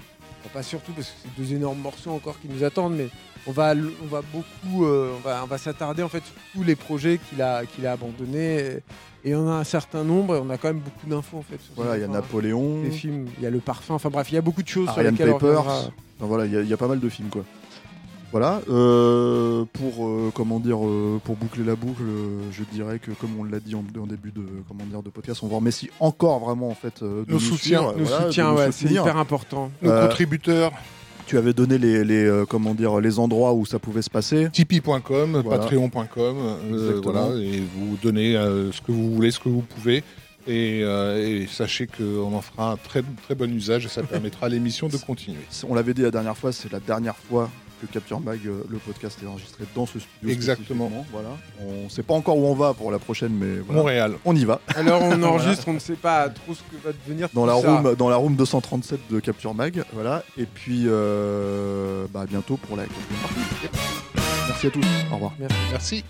Enfin, 0.43 0.49
pas 0.53 0.63
surtout 0.63 0.91
parce 0.93 1.07
que 1.07 1.13
c'est 1.23 1.41
deux 1.41 1.53
énormes 1.53 1.79
morceaux 1.79 2.11
encore 2.11 2.39
qui 2.39 2.47
nous 2.49 2.63
attendent, 2.63 2.95
mais 2.95 3.09
on 3.47 3.51
va, 3.51 3.71
l- 3.73 3.89
on 4.03 4.07
va 4.07 4.21
beaucoup, 4.33 4.85
euh, 4.85 5.13
on 5.17 5.19
va, 5.19 5.41
on 5.43 5.47
va 5.47 5.57
s'attarder 5.57 6.01
en 6.03 6.09
fait 6.09 6.23
sur 6.23 6.33
tous 6.53 6.63
les 6.63 6.75
projets 6.75 7.19
qu'il 7.29 7.41
a, 7.41 7.65
qu'il 7.65 7.85
a 7.85 7.91
abandonnés. 7.93 8.77
Et, 9.23 9.35
on 9.35 9.47
a 9.47 9.53
un 9.53 9.63
certain 9.63 10.03
nombre, 10.03 10.35
et 10.35 10.39
on 10.39 10.49
a 10.49 10.57
quand 10.57 10.69
même 10.69 10.79
beaucoup 10.79 11.05
d'infos 11.07 11.37
en 11.37 11.41
fait. 11.43 11.59
Sur 11.61 11.73
Voilà, 11.75 11.95
il 11.97 12.01
y 12.01 12.03
a 12.03 12.07
enfin, 12.07 12.19
Napoléon. 12.21 12.81
les 12.83 12.89
films, 12.89 13.27
il 13.37 13.43
y 13.43 13.45
a 13.45 13.51
le 13.51 13.59
parfum, 13.59 13.93
enfin 13.93 14.09
bref, 14.09 14.31
il 14.31 14.35
y 14.35 14.37
a 14.37 14.41
beaucoup 14.41 14.63
de 14.63 14.67
choses 14.67 14.87
Ariane 14.89 15.15
sur 15.15 15.25
lesquelles 15.25 15.29
on 15.35 15.39
Papers. 15.39 15.49
reviendra. 15.63 15.77
Enfin, 16.17 16.25
voilà, 16.27 16.45
il 16.47 16.65
y, 16.65 16.67
y 16.69 16.73
a 16.73 16.77
pas 16.77 16.87
mal 16.87 16.99
de 16.99 17.09
films 17.09 17.29
quoi. 17.29 17.43
Voilà. 18.31 18.61
euh, 18.69 19.65
pour 19.73 20.07
euh, 20.07 20.31
comment 20.33 20.59
dire, 20.59 20.85
euh, 20.85 21.19
pour 21.23 21.35
boucler 21.35 21.63
la 21.63 21.75
boucle, 21.75 22.03
je 22.51 22.63
dirais 22.73 22.99
que 22.99 23.11
comme 23.11 23.31
on 23.39 23.43
l'a 23.43 23.59
dit 23.59 23.75
en, 23.75 23.83
en 23.99 24.05
début 24.07 24.31
de 24.31 24.41
comment 24.67 24.85
dire 24.85 25.03
de 25.03 25.09
podcast, 25.09 25.41
on 25.43 25.47
vous 25.47 25.55
remercie 25.57 25.89
encore 25.99 26.39
vraiment 26.39 26.69
en 26.69 26.75
fait 26.75 27.03
de 27.03 27.25
Nos 27.27 27.39
soutiens, 27.39 27.81
voilà, 27.97 28.25
soutiens, 28.25 28.51
nous 28.51 28.57
ouais, 28.57 28.71
c'est 28.71 28.89
hyper 28.89 29.17
important. 29.17 29.71
Nos 29.81 29.91
contributeurs, 29.91 30.71
Tu 31.27 31.37
avais 31.37 31.53
donné 31.53 31.77
les, 31.77 32.03
les, 32.03 32.43
comment 32.49 32.73
dire 32.73 32.99
les 32.99 33.19
endroits 33.19 33.53
où 33.53 33.65
ça 33.65 33.79
pouvait 33.79 34.01
se 34.01 34.09
passer. 34.09 34.49
tipeee.com, 34.51 35.41
Voilà. 35.43 35.59
patreon.com, 35.59 36.35
Exactement. 36.69 37.01
voilà, 37.13 37.35
et 37.41 37.59
vous 37.75 37.97
donnez 38.01 38.33
ce 38.71 38.81
que 38.81 38.91
vous 38.91 39.13
voulez, 39.13 39.31
ce 39.31 39.39
que 39.39 39.49
vous 39.49 39.61
pouvez. 39.61 40.03
Et, 40.47 40.81
euh, 40.83 41.23
et 41.43 41.45
sachez 41.47 41.85
qu'on 41.85 42.33
en 42.33 42.41
fera 42.41 42.71
un 42.71 42.75
très, 42.77 43.03
très 43.23 43.35
bon 43.35 43.53
usage 43.53 43.85
et 43.85 43.89
ça 43.89 44.01
permettra 44.01 44.47
à 44.47 44.49
l'émission 44.55 44.87
de 44.87 44.97
continuer. 44.97 45.37
On 45.69 45.75
l'avait 45.75 45.93
dit 45.93 46.01
la 46.01 46.09
dernière 46.09 46.35
fois, 46.35 46.51
c'est 46.51 46.71
la 46.71 46.79
dernière 46.79 47.15
fois 47.15 47.47
que 47.81 47.87
Capture 47.87 48.19
Mag, 48.19 48.39
euh, 48.45 48.63
le 48.69 48.77
podcast 48.77 49.17
est 49.23 49.27
enregistré 49.27 49.63
dans 49.75 49.85
ce 49.85 49.99
studio. 49.99 50.29
Exactement. 50.29 50.91
Voilà. 51.11 51.29
On 51.59 51.89
sait 51.89 52.03
pas 52.03 52.13
encore 52.13 52.37
où 52.37 52.45
on 52.45 52.53
va 52.53 52.73
pour 52.73 52.91
la 52.91 52.99
prochaine, 52.99 53.33
mais 53.33 53.59
voilà. 53.59 53.81
Montréal. 53.81 54.13
on 54.25 54.35
y 54.35 54.45
va. 54.45 54.61
Alors 54.75 55.01
on 55.01 55.21
enregistre, 55.23 55.67
on 55.67 55.73
ne 55.73 55.79
sait 55.79 55.95
pas 55.95 56.29
trop 56.29 56.53
ce 56.53 56.61
que 56.61 56.83
va 56.85 56.91
devenir 56.93 57.29
Dans 57.33 57.41
tout 57.41 57.47
la, 57.47 57.61
ça. 57.61 57.81
room, 57.81 57.95
dans 57.95 58.09
la 58.09 58.15
room 58.17 58.35
237 58.35 58.99
de 59.09 59.19
Capture 59.19 59.53
Mag. 59.53 59.83
Voilà. 59.93 60.23
Et 60.37 60.45
puis, 60.45 60.83
euh, 60.87 62.05
bah, 62.13 62.21
à 62.21 62.25
bientôt 62.25 62.57
pour 62.57 62.77
la. 62.77 62.83
Merci 64.47 64.67
à 64.67 64.69
tous. 64.71 64.85
Au 65.11 65.15
revoir. 65.15 65.33
Merci. 65.71 66.03